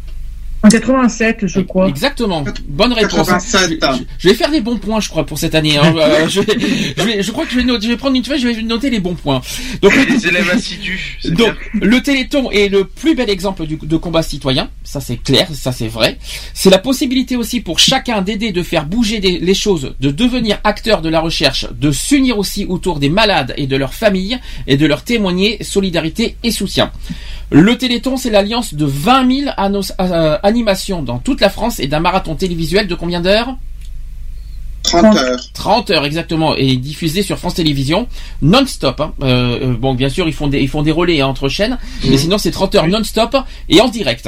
En 0.61 0.67
87, 0.67 1.47
je 1.47 1.61
crois. 1.61 1.87
Exactement. 1.87 2.43
Bonne 2.67 2.91
réponse. 2.91 3.27
87. 3.29 3.79
Je, 3.81 4.03
je 4.17 4.27
vais 4.29 4.35
faire 4.35 4.51
des 4.51 4.59
bons 4.59 4.77
points, 4.77 4.99
je 4.99 5.07
crois, 5.07 5.25
pour 5.25 5.37
cette 5.37 5.55
année. 5.55 5.77
hein. 5.77 5.93
Euh, 5.99 6.27
je, 6.27 6.41
vais- 6.41 6.57
je 6.97 7.03
vais- 7.03 7.23
je 7.23 7.31
crois 7.31 7.45
que 7.45 7.51
je 7.51 7.57
vais, 7.57 7.63
noter, 7.63 7.85
je 7.85 7.91
vais 7.91 7.97
prendre 7.97 8.15
une 8.15 8.23
feuille, 8.25 8.39
je 8.39 8.47
vais 8.47 8.61
noter 8.61 8.89
les 8.89 8.99
bons 8.99 9.15
points. 9.15 9.41
Donc, 9.81 9.93
les 9.95 10.27
élèves 10.27 10.49
assidus, 10.49 11.17
donc, 11.25 11.35
bien. 11.37 11.55
le 11.73 12.01
Téléthon 12.01 12.51
est 12.51 12.67
le 12.67 12.83
plus 12.85 13.15
bel 13.15 13.29
exemple 13.29 13.65
du- 13.65 13.77
de 13.81 13.97
combat 13.97 14.21
citoyen. 14.23 14.69
Ça, 14.83 14.99
c'est 15.01 15.17
clair, 15.17 15.47
ça, 15.53 15.71
c'est 15.71 15.87
vrai. 15.87 16.17
C'est 16.53 16.69
la 16.69 16.77
possibilité 16.79 17.35
aussi 17.35 17.59
pour 17.61 17.79
chacun 17.79 18.21
d'aider, 18.21 18.51
de 18.51 18.63
faire 18.63 18.85
bouger 18.85 19.19
des- 19.19 19.39
les 19.39 19.53
choses, 19.53 19.93
de 19.99 20.11
devenir 20.11 20.59
acteur 20.63 21.01
de 21.01 21.09
la 21.09 21.19
recherche, 21.21 21.67
de 21.71 21.91
s'unir 21.91 22.37
aussi 22.37 22.65
autour 22.65 22.99
des 22.99 23.09
malades 23.09 23.53
et 23.57 23.67
de 23.67 23.75
leurs 23.77 23.93
familles 23.93 24.39
et 24.67 24.77
de 24.77 24.85
leur 24.85 25.03
témoigner 25.03 25.63
solidarité 25.63 26.35
et 26.43 26.51
soutien. 26.51 26.91
Le 27.51 27.77
Téléthon, 27.77 28.15
c'est 28.15 28.29
l'alliance 28.29 28.75
de 28.75 28.85
20 28.85 29.27
000 29.45 29.51
annos- 29.57 29.91
euh, 29.99 30.37
animations 30.49 31.03
dans 31.03 31.19
toute 31.19 31.39
la 31.39 31.49
France 31.49 31.79
et 31.79 31.87
d'un 31.87 31.99
marathon 31.99 32.35
télévisuel 32.35 32.87
de 32.87 32.95
combien 32.95 33.21
d'heures? 33.21 33.55
30 34.89 35.15
heures. 35.17 35.39
30 35.53 35.89
heures 35.91 36.05
exactement 36.05 36.55
et 36.55 36.75
diffusé 36.77 37.21
sur 37.23 37.37
France 37.37 37.55
Télévisions 37.55 38.07
non-stop. 38.41 38.99
hein. 39.01 39.13
Euh, 39.21 39.59
euh, 39.61 39.73
bon, 39.77 39.93
bien 39.93 40.09
sûr, 40.09 40.27
ils 40.27 40.33
font 40.33 40.47
des 40.47 40.59
ils 40.59 40.67
font 40.69 40.81
des 40.81 40.91
relais 40.91 41.21
hein, 41.21 41.27
entre 41.27 41.49
chaînes, 41.49 41.77
mais 42.07 42.17
sinon 42.17 42.37
c'est 42.37 42.51
30 42.51 42.75
heures 42.75 42.87
non-stop 42.87 43.35
et 43.69 43.81
en 43.81 43.87
direct. 43.87 44.27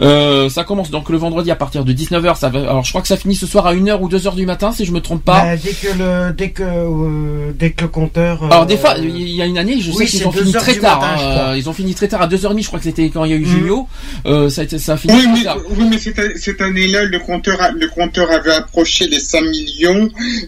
Euh, 0.00 0.48
ça 0.48 0.62
commence 0.62 0.90
donc 0.90 1.08
le 1.10 1.18
vendredi 1.18 1.50
à 1.50 1.56
partir 1.56 1.84
de 1.84 1.92
19h. 1.92 2.36
Ça 2.38 2.48
va, 2.50 2.60
alors 2.60 2.84
je 2.84 2.90
crois 2.90 3.02
que 3.02 3.08
ça 3.08 3.16
finit 3.16 3.34
ce 3.34 3.46
soir 3.46 3.66
à 3.66 3.74
1h 3.74 3.98
ou 4.00 4.08
2h 4.08 4.34
du 4.36 4.46
matin 4.46 4.70
si 4.72 4.84
je 4.84 4.92
me 4.92 5.00
trompe 5.00 5.24
pas. 5.24 5.42
Bah, 5.42 5.56
dès 5.56 5.72
que 5.72 5.88
le, 5.98 6.32
dès 6.32 6.50
que, 6.50 6.62
euh, 6.62 7.52
dès 7.58 7.72
que 7.72 7.82
le 7.82 7.88
compteur. 7.88 8.44
Alors 8.44 8.66
des 8.66 8.74
euh, 8.74 8.78
fois, 8.78 8.94
il 8.98 9.28
y 9.30 9.42
a 9.42 9.46
une 9.46 9.58
année, 9.58 9.80
je 9.80 9.90
oui, 9.90 10.06
sais 10.06 10.18
qu'ils 10.18 10.28
ont 10.28 10.32
fini 10.32 10.52
2 10.52 10.56
heures 10.56 10.62
très 10.62 10.74
tard. 10.76 11.00
matin, 11.00 11.16
hein. 11.22 11.56
ils 11.56 11.68
ont 11.68 11.72
fini 11.72 11.94
très 11.94 12.06
tard 12.08 12.22
à 12.22 12.28
2h30, 12.28 12.62
je 12.62 12.66
crois 12.68 12.78
que 12.78 12.84
c'était 12.84 13.10
quand 13.10 13.24
il 13.24 13.30
y 13.32 13.34
a 13.34 13.36
eu. 13.36 13.44
Junio. 13.48 13.88
Euh, 14.26 14.48
ça 14.50 14.60
a 14.60 14.64
été 14.64 14.78
ça 14.78 14.92
a 14.92 14.96
fini 14.96 15.14
Oui, 15.14 15.22
très 15.24 15.32
mais, 15.32 15.42
tard. 15.44 15.56
oui, 15.70 15.86
mais 15.90 15.98
cette, 15.98 16.38
cette 16.38 16.60
année-là, 16.60 17.04
le 17.04 17.18
compteur, 17.18 17.60
a- 17.62 17.70
le 17.70 17.88
compteur 17.88 18.30
avait 18.30 18.52
approché 18.52 19.06
les 19.08 19.18
5 19.20 19.40
millions 19.42 19.87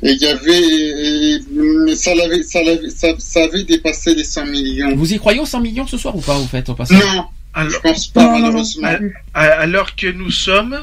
et 0.02 0.10
il 0.12 0.18
y 0.20 0.26
avait, 0.26 1.90
et- 1.90 1.96
ça 1.96 2.14
l'avait, 2.14 2.42
ça 2.42 2.62
l'avait, 2.62 2.90
ça, 2.90 3.08
ça 3.18 3.42
avait 3.44 3.64
dépassé 3.64 4.14
les 4.14 4.24
100 4.24 4.46
millions. 4.46 4.94
Vous 4.96 5.12
y 5.12 5.18
croyez 5.18 5.40
aux 5.40 5.46
100 5.46 5.60
millions 5.60 5.86
ce 5.86 5.96
soir 5.98 6.16
ou 6.16 6.20
pas, 6.20 6.36
au 6.38 6.44
fait, 6.46 6.68
au 6.68 6.74
passage 6.74 6.98
Non, 6.98 7.24
je 7.54 7.60
Alors, 7.60 7.82
pense 7.82 8.06
pas, 8.08 8.22
Non, 8.24 8.30
non, 8.30 8.38
non. 8.38 8.42
malheureusement. 8.46 8.88
à, 9.34 9.40
à 9.44 9.66
l'heure 9.66 9.94
que 9.96 10.06
nous 10.10 10.30
sommes, 10.30 10.78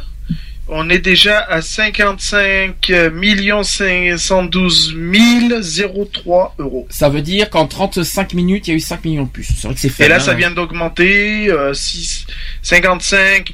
on 0.70 0.90
est 0.90 1.00
déjà 1.00 1.40
à 1.40 1.62
55 1.62 2.92
512 4.18 4.96
003 5.62 6.56
euros. 6.60 6.88
Ça 6.90 7.10
veut 7.10 7.22
dire 7.22 7.50
qu'en 7.50 7.68
35 7.68 8.34
minutes, 8.34 8.68
il 8.68 8.72
y 8.72 8.74
a 8.74 8.78
eu 8.78 8.80
5 8.82 9.06
millions 9.06 9.24
de 9.24 9.30
plus. 9.30 9.44
C'est 9.46 9.68
vrai 9.68 9.74
que 9.76 9.80
c'est 9.80 9.88
Et 9.88 9.92
faible. 9.92 10.10
là, 10.10 10.16
hein. 10.18 10.20
ça 10.20 10.34
vient 10.34 10.52
d'augmenter 10.52 11.50
euh, 11.50 11.74
6, 11.74 12.26
55 12.62 13.54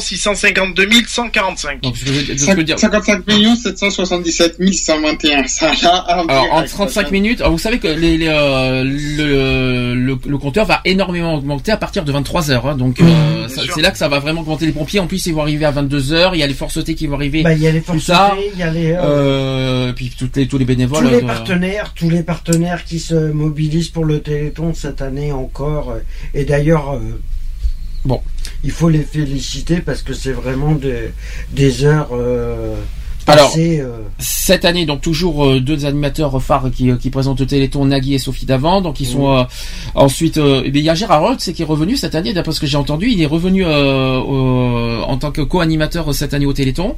652 0.00 0.88
145. 1.06 1.80
Donc, 1.82 1.94
je 1.96 2.04
veux- 2.04 2.20
ce 2.20 2.26
que 2.46 2.52
je 2.52 2.56
veux 2.56 2.64
dire. 2.64 2.78
55 2.78 3.26
millions 3.26 3.56
777 3.56 4.56
121. 4.72 5.46
Ça 5.46 5.72
là, 5.82 6.04
en 6.08 6.26
Alors, 6.28 6.44
en 6.52 6.56
direct, 6.56 6.70
35 6.72 7.04
ça. 7.06 7.10
minutes, 7.10 7.42
vous 7.42 7.58
savez 7.58 7.78
que 7.78 7.88
les, 7.88 8.16
les, 8.18 8.28
euh, 8.28 8.84
le, 8.84 9.94
le, 9.94 10.18
le 10.26 10.38
compteur 10.38 10.66
va 10.66 10.80
énormément 10.84 11.34
augmenter 11.34 11.72
à 11.72 11.76
partir 11.76 12.04
de 12.04 12.12
23 12.12 12.50
heures. 12.50 12.66
hein. 12.66 12.76
donc, 12.76 13.00
euh, 13.00 13.04
Mmh, 13.48 13.48
c'est 13.74 13.80
là 13.80 13.90
que 13.90 13.98
ça 13.98 14.08
va 14.08 14.18
vraiment 14.18 14.42
augmenter 14.42 14.66
les 14.66 14.72
pompiers. 14.72 15.00
En 15.00 15.06
plus, 15.06 15.24
ils 15.26 15.34
vont 15.34 15.40
arriver 15.42 15.64
à 15.64 15.70
22 15.82 16.12
heures. 16.12 16.34
Il 16.34 16.38
y 16.38 16.42
a 16.42 16.46
les 16.46 16.54
forces 16.54 16.82
T 16.84 16.94
qui 16.94 17.06
vont 17.06 17.14
arriver. 17.16 17.42
Bah, 17.42 17.52
il 17.54 17.60
y 17.62 17.66
a 17.66 17.72
les 17.72 17.80
Plus 17.80 18.00
forces 18.00 18.06
tard, 18.06 18.36
il 18.52 18.58
y 18.58 18.62
a 18.62 18.70
les, 18.70 18.92
euh, 18.92 18.98
euh, 19.02 19.92
puis 19.92 20.12
toutes 20.18 20.36
les, 20.36 20.46
tous 20.48 20.58
les 20.58 20.64
bénévoles. 20.64 21.04
tous 21.04 21.10
les 21.10 21.22
euh, 21.22 21.26
partenaires, 21.26 21.92
tous 21.94 22.10
les 22.10 22.22
partenaires 22.22 22.84
qui 22.84 22.98
se 22.98 23.32
mobilisent 23.32 23.88
pour 23.90 24.04
le 24.04 24.20
Téléthon 24.20 24.74
cette 24.74 25.02
année 25.02 25.32
encore. 25.32 25.96
Et 26.34 26.44
d'ailleurs, 26.44 26.94
euh, 26.94 27.00
Bon. 28.04 28.20
il 28.64 28.70
faut 28.70 28.88
les 28.88 29.02
féliciter 29.02 29.80
parce 29.80 30.02
que 30.02 30.14
c'est 30.14 30.32
vraiment 30.32 30.72
des, 30.72 31.10
des 31.52 31.84
heures 31.84 32.10
Alors, 33.28 33.54
euh, 33.58 34.00
Cette 34.18 34.64
année, 34.64 34.86
donc 34.86 35.02
toujours 35.02 35.46
euh, 35.46 35.60
deux 35.60 35.84
animateurs 35.84 36.42
phares 36.42 36.70
qui, 36.74 36.90
euh, 36.90 36.96
qui 36.96 37.10
présentent 37.10 37.40
le 37.40 37.46
Téléthon, 37.46 37.84
Nagui 37.84 38.14
et 38.14 38.18
Sophie 38.18 38.46
Davant. 38.46 38.80
Donc 38.80 39.00
ils 39.00 39.06
sont 39.06 39.36
euh, 39.36 39.44
ensuite. 39.94 40.38
euh, 40.38 40.62
eh 40.64 40.70
bien, 40.70 40.80
il 40.80 40.84
y 40.86 40.90
a 40.90 40.94
Gérard 40.94 41.22
Holt, 41.22 41.40
c'est 41.40 41.52
qui 41.52 41.62
est 41.62 41.66
revenu 41.66 41.96
cette 41.96 42.14
année, 42.14 42.32
d'après 42.32 42.52
ce 42.52 42.60
que 42.60 42.66
j'ai 42.66 42.78
entendu. 42.78 43.08
Il 43.10 43.20
est 43.20 43.26
revenu 43.26 43.64
euh, 43.66 45.00
en 45.02 45.16
tant 45.18 45.30
que 45.30 45.42
co-animateur 45.42 46.14
cette 46.14 46.32
année 46.34 46.46
au 46.46 46.52
Téléthon. 46.52 46.96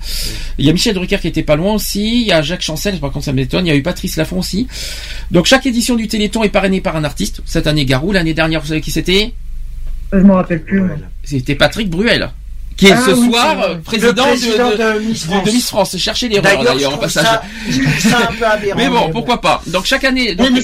Il 0.58 0.64
y 0.64 0.70
a 0.70 0.72
Michel 0.72 0.94
Drucker 0.94 1.18
qui 1.18 1.28
était 1.28 1.42
pas 1.42 1.56
loin 1.56 1.74
aussi. 1.74 2.22
Il 2.22 2.26
y 2.28 2.32
a 2.32 2.42
Jacques 2.42 2.62
Chancel, 2.62 2.98
par 3.00 3.10
contre 3.10 3.24
ça 3.24 3.32
m'étonne. 3.32 3.66
Il 3.66 3.70
y 3.70 3.72
a 3.72 3.76
eu 3.76 3.82
Patrice 3.82 4.16
Laffont 4.16 4.38
aussi. 4.38 4.68
Donc 5.30 5.46
chaque 5.46 5.66
édition 5.66 5.96
du 5.96 6.06
Téléthon 6.08 6.44
est 6.44 6.48
parrainée 6.48 6.80
par 6.80 6.96
un 6.96 7.04
artiste. 7.04 7.42
Cette 7.44 7.66
année 7.66 7.84
Garou, 7.84 8.12
l'année 8.12 8.34
dernière, 8.34 8.60
vous 8.60 8.68
savez 8.68 8.80
qui 8.80 8.90
c'était? 8.92 9.32
Je 10.12 10.18
m'en 10.18 10.34
rappelle 10.34 10.62
plus. 10.62 10.82
C'était 11.24 11.54
Patrick 11.54 11.90
Bruel. 11.90 12.30
Qui 12.76 12.87
est 12.87 12.92
Ah 12.92 13.02
ce 13.04 13.11
oui, 13.11 13.28
soir 13.30 13.78
président, 13.85 14.12
de, 14.12 14.18
de- 14.18 14.94
de, 14.94 15.00
Miss 15.00 15.22
de- 15.26 15.26
France. 15.33 15.44
de 15.46 15.50
Miss 15.52 15.68
France. 15.68 15.96
Cherchez 15.98 16.28
l'erreur 16.28 16.64
D'ailleurs, 16.64 16.94
en 16.94 16.98
passage. 16.98 17.24
ça, 17.26 17.42
ça 18.09 18.18
un 18.30 18.33
peu 18.35 18.44
aberrant. 18.46 18.76
Mais 18.78 18.88
bon, 18.88 19.11
pourquoi 19.11 19.40
pas. 19.40 19.62
Donc 19.66 19.85
chaque 19.85 20.04
année. 20.04 20.35
donc- 20.35 20.46
Oui, 20.48 20.52
mais 20.54 20.62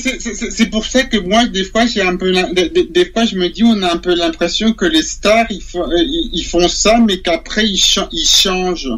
c'est- 0.50 0.70
pour 0.70 0.84
ça 0.86 1.02
que 1.02 1.18
moi, 1.18 1.44
des 1.46 1.64
fois, 1.64 1.84
j'ai 1.86 2.00
un 2.02 2.16
peu, 2.16 2.32
des, 2.32 2.70
des- 2.70 2.84
des 2.84 3.04
fois, 3.12 3.26
je 3.26 3.36
me 3.36 3.48
dis, 3.50 3.62
on 3.64 3.82
a 3.82 3.92
un 3.92 3.98
peu 3.98 4.14
l'impression 4.14 4.72
que 4.72 4.86
les 4.86 5.02
stars, 5.02 5.44
ils 5.50 5.60
font, 5.62 5.82
euh, 5.82 5.96
ils, 5.98 6.30
ils 6.32 6.44
font 6.44 6.68
ça, 6.68 6.98
mais 7.06 7.18
qu'après 7.18 7.66
ils, 7.66 7.80
ils 8.12 8.26
changent. 8.28 8.88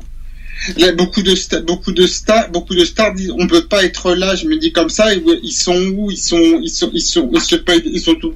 Là, 0.77 0.93
beaucoup 0.93 1.23
de 1.23 1.35
stars, 1.35 1.63
beaucoup 1.63 1.93
de 1.93 2.07
stars, 2.07 2.51
beaucoup 2.51 2.75
de 2.75 2.85
stars 2.85 3.15
disent, 3.15 3.33
on 3.39 3.47
peut 3.47 3.67
pas 3.67 3.85
être 3.85 4.15
là. 4.15 4.35
Je 4.35 4.47
me 4.47 4.57
dis 4.59 4.73
comme 4.73 4.91
ça, 4.91 5.07
ils, 5.15 5.53
sont 5.53 5.81
où? 5.95 6.11
Ils 6.11 6.17
sont, 6.17 6.61
ils 6.63 6.69
sont, 6.71 6.91
ils 6.93 7.01
sont, 7.01 7.31
ils 7.33 7.41
sont, 7.41 7.61
ils 7.85 8.01
sont, 8.01 8.15
tout- 8.17 8.35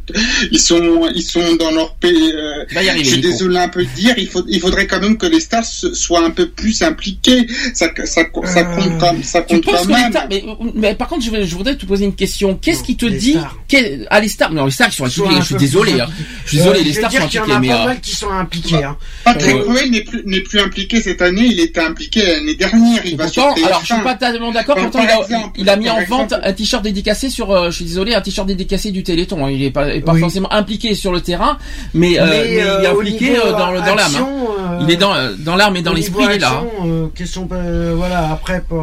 ils 0.53 0.61
sont, 0.61 1.09
ils 1.15 1.23
sont 1.23 1.55
dans 1.57 1.73
leur 1.73 1.95
pays. 1.97 2.33
euh, 2.35 2.65
je 2.99 3.03
suis 3.05 3.21
désolé 3.21 3.59
un 3.59 3.69
peu 3.69 3.85
de 3.85 3.91
dire, 3.97 4.15
il 4.19 4.29
faut, 4.29 4.45
il 4.49 4.61
faudrait 4.61 4.87
quand 4.87 5.01
même 5.01 5.17
que 5.19 5.27
les 5.27 5.41
stars 5.41 5.65
soient 5.65 6.25
un 6.25 6.31
peu 6.31 6.49
plus 6.49 6.83
impliquées. 6.83 7.47
Ça, 7.75 7.89
ça, 8.05 8.23
ça 8.45 8.65
compte 8.65 8.99
comme, 8.99 9.23
ça 9.23 9.43
compte 9.43 9.65
quand 9.65 9.83
que 9.83 9.89
même. 9.89 10.07
l'État, 10.07 10.27
mais, 10.31 10.45
mais 10.75 10.95
par 10.95 11.09
contre, 11.09 11.25
je, 11.25 11.31
vais- 11.31 11.45
je 11.47 11.55
voudrais 11.57 11.77
te 11.77 11.85
poser 11.87 12.05
une 12.05 12.15
question. 12.15 12.55
Qu'est-ce 12.57 12.83
qui 12.85 12.97
te 12.97 13.07
les 13.07 13.19
dit, 13.19 13.33
stars. 13.33 13.57
quel- 13.69 14.07
ah 14.11 14.21
les 14.21 14.29
stars, 14.29 14.53
non 14.53 14.65
les 14.67 14.71
stars 14.71 14.89
ils 14.91 14.95
sont 14.95 15.05
impliqués. 15.07 15.41
Je 15.41 15.45
suis 15.47 15.55
désolé, 15.57 16.01
hein. 16.01 16.07
je 16.45 16.49
suis 16.51 16.59
désolé, 16.59 16.81
Euh, 16.81 16.83
les 16.85 16.93
stars 16.93 17.11
sont 17.13 17.19
dire 17.27 17.29
qu'il 17.29 17.51
y 17.51 17.53
en 17.53 17.57
a 17.57 17.61
mais 17.61 17.69
pas 17.69 17.83
euh, 17.83 17.87
mal 17.87 18.01
qui 18.01 18.15
sont 18.15 18.31
impliqués. 18.31 18.85
Hein. 18.85 18.97
Patrick 19.25 19.57
Euh, 19.57 19.65
Bruel 19.65 19.91
n'est 19.91 20.05
plus, 20.05 20.23
n'est 20.25 20.41
plus 20.41 20.61
impliqué 20.61 21.01
cette 21.01 21.21
année, 21.23 21.47
il 21.47 21.59
était 21.61 21.81
impliqué 21.81 22.12
appliqué 22.21 22.27
l'année 22.35 22.55
dernière. 22.55 23.07
Il 23.07 23.17
va 23.17 23.29
sur 23.29 23.43
Pourtant, 23.45 23.61
TF1. 23.61 23.67
alors 23.67 23.81
je 23.81 23.87
suis 23.95 24.03
pas 24.03 24.13
totalement 24.15 24.53
d'accord. 24.53 24.77
Pourtant, 24.77 25.01
il 25.03 25.11
a, 25.11 25.19
exemple, 25.21 25.51
il 25.57 25.69
a 25.69 25.77
mis 25.77 25.89
en 25.91 25.99
exemple. 25.99 26.31
vente 26.31 26.35
un 26.43 26.53
t-shirt 26.53 26.83
dédicacé 26.83 27.31
sur. 27.31 27.51
euh, 27.51 27.71
je 27.71 27.77
suis 27.77 27.85
désolé, 27.85 28.15
un 28.15 28.21
t-shirt 28.21 28.47
dédicacé 28.47 28.91
du 28.91 29.03
Téléthon. 29.03 29.45
hein. 29.47 29.51
Il 29.51 29.63
est 29.63 29.71
pas, 29.71 29.87
pas 30.01 30.13
Oui. 30.13 30.21
forcément 30.21 30.53
impliqué 30.53 30.95
sur 30.95 31.13
le 31.13 31.21
terrain, 31.21 31.59
mais, 31.95 32.19
euh, 32.21 32.25
Mais, 32.25 32.31
mais 32.31 32.49
il 32.53 32.59
est 32.59 32.63
euh, 32.63 32.93
impliqué 32.93 33.39
euh, 33.39 33.53
dans, 33.53 33.73
dans 33.73 33.95
l'âme. 33.95 34.17
hein. 34.17 34.29
euh, 34.59 34.79
Il 34.83 34.91
est 34.91 34.97
dans 34.97 35.15
euh, 35.15 35.33
dans 35.39 35.57
l'âme 35.57 35.77
et 35.77 35.83
dans 35.83 35.93
l'esprit, 35.93 36.25
est 36.25 36.39
là. 36.39 36.51
hein. 36.53 36.65
action, 36.67 36.87
euh, 36.87 37.07
question, 37.15 37.49
euh, 37.53 37.95
voilà, 37.97 38.31
après, 38.33 38.63
pour, 38.69 38.83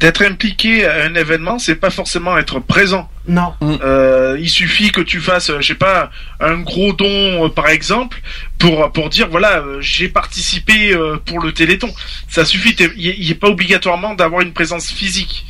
d'être 0.00 0.22
impliqué 0.24 0.84
à 0.86 1.04
un 1.04 1.14
événement, 1.14 1.58
c'est 1.58 1.74
pas 1.76 1.90
forcément 1.90 2.36
être 2.38 2.58
présent. 2.58 3.08
non. 3.28 3.52
Euh, 3.62 4.36
il 4.40 4.48
suffit 4.48 4.90
que 4.92 5.02
tu 5.02 5.20
fasses, 5.20 5.50
je 5.60 5.66
sais 5.66 5.74
pas, 5.74 6.10
un 6.40 6.58
gros 6.58 6.92
don, 6.94 7.44
euh, 7.44 7.48
par 7.48 7.68
exemple, 7.68 8.16
pour 8.58 8.90
pour 8.92 9.10
dire 9.10 9.28
voilà, 9.28 9.58
euh, 9.58 9.78
j'ai 9.80 10.08
participé 10.08 10.92
euh, 10.92 11.16
pour 11.26 11.38
le 11.40 11.52
Téléthon. 11.52 11.90
Ça 12.28 12.44
suffit. 12.44 12.74
Il 12.96 13.28
n'est 13.28 13.34
pas 13.34 13.48
obligatoirement 13.48 14.14
d'avoir 14.14 14.40
une 14.40 14.52
présence 14.52 14.90
physique. 14.90 15.44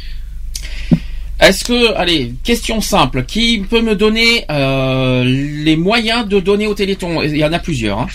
Est-ce 1.41 1.65
que, 1.65 1.95
allez, 1.97 2.35
question 2.45 2.81
simple, 2.83 3.25
qui 3.25 3.65
peut 3.71 3.81
me 3.81 3.95
donner 3.95 4.45
euh, 4.51 5.25
les 5.25 5.77
moyens 5.77 6.27
de 6.29 6.39
donner 6.39 6.67
au 6.67 6.75
Téléthon? 6.75 7.23
Il 7.23 7.37
y 7.37 7.45
en 7.45 7.53
a 7.53 7.59
plusieurs. 7.59 7.99
hein. 8.01 8.09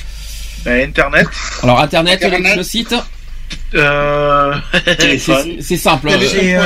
Euh, 0.68 0.84
Internet. 0.86 1.28
Alors 1.64 1.80
Internet, 1.80 2.24
Internet. 2.24 2.56
le 2.58 2.64
site, 2.64 2.94
Euh... 3.76 4.54
c'est 5.20 5.58
c'est 5.62 5.78
simple. 5.78 6.08
Télé- 6.10 6.26
euh, 6.26 6.30
C'est, 6.30 6.56
Euh, 6.56 6.60
Ouais, 6.60 6.66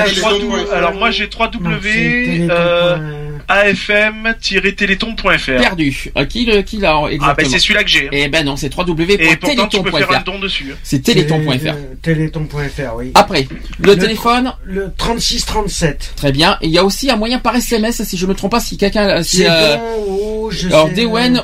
euh, 0.00 0.04
Téléthon, 0.04 0.28
3W 0.28 0.48
ouais. 0.68 0.74
alors 0.74 0.94
moi 0.94 1.10
j'ai 1.10 1.24
non, 1.24 1.30
c'est 1.32 1.38
3W 1.58 1.82
Téléthon, 1.82 2.54
euh, 2.54 2.96
point- 2.96 3.31
afm-téléthon.fr. 3.48 5.60
perdu. 5.60 6.10
Euh, 6.16 6.24
qui 6.24 6.44
le- 6.44 6.62
qui 6.62 6.78
l'a 6.78 6.96
Ah 6.96 7.02
ben 7.06 7.12
exactement 7.14 7.48
c'est 7.50 7.58
celui-là 7.58 7.84
que 7.84 7.90
j'ai. 7.90 8.08
Eh 8.12 8.28
ben 8.28 8.44
non, 8.44 8.56
c'est 8.56 8.66
Et 8.66 8.70
pourtant 8.70 9.68
tu 9.68 9.82
peux 9.82 9.90
faire 9.90 10.10
un 10.10 10.14
www.téléthon.fr. 10.14 10.24
don 10.24 10.38
dessus. 10.38 10.74
C'est 10.82 11.00
téléthon.fr. 11.02 11.66
Euh, 11.66 11.72
Téléthon.fr, 12.02 12.94
oui. 12.96 13.10
Après, 13.14 13.46
le, 13.78 13.92
Le- 13.92 13.98
téléphone, 13.98 14.52
Le 14.64 14.92
3637. 14.96 16.12
très 16.16 16.32
bien. 16.32 16.58
Et 16.60 16.66
il 16.66 16.72
y 16.72 16.78
a 16.78 16.84
aussi 16.84 17.10
un 17.10 17.16
moyen 17.16 17.38
par 17.38 17.54
SMS, 17.56 18.02
si 18.02 18.16
je 18.16 18.26
me 18.26 18.34
trompe 18.34 18.52
pas, 18.52 18.60
si 18.60 18.76
quelqu'un, 18.76 19.22
si, 19.22 19.38
C'est 19.38 19.46
euh, 19.50 19.76
bon, 19.76 19.82
oh, 20.08 20.50
je 20.50 20.68
alors 20.68 20.88
sais, 20.88 20.94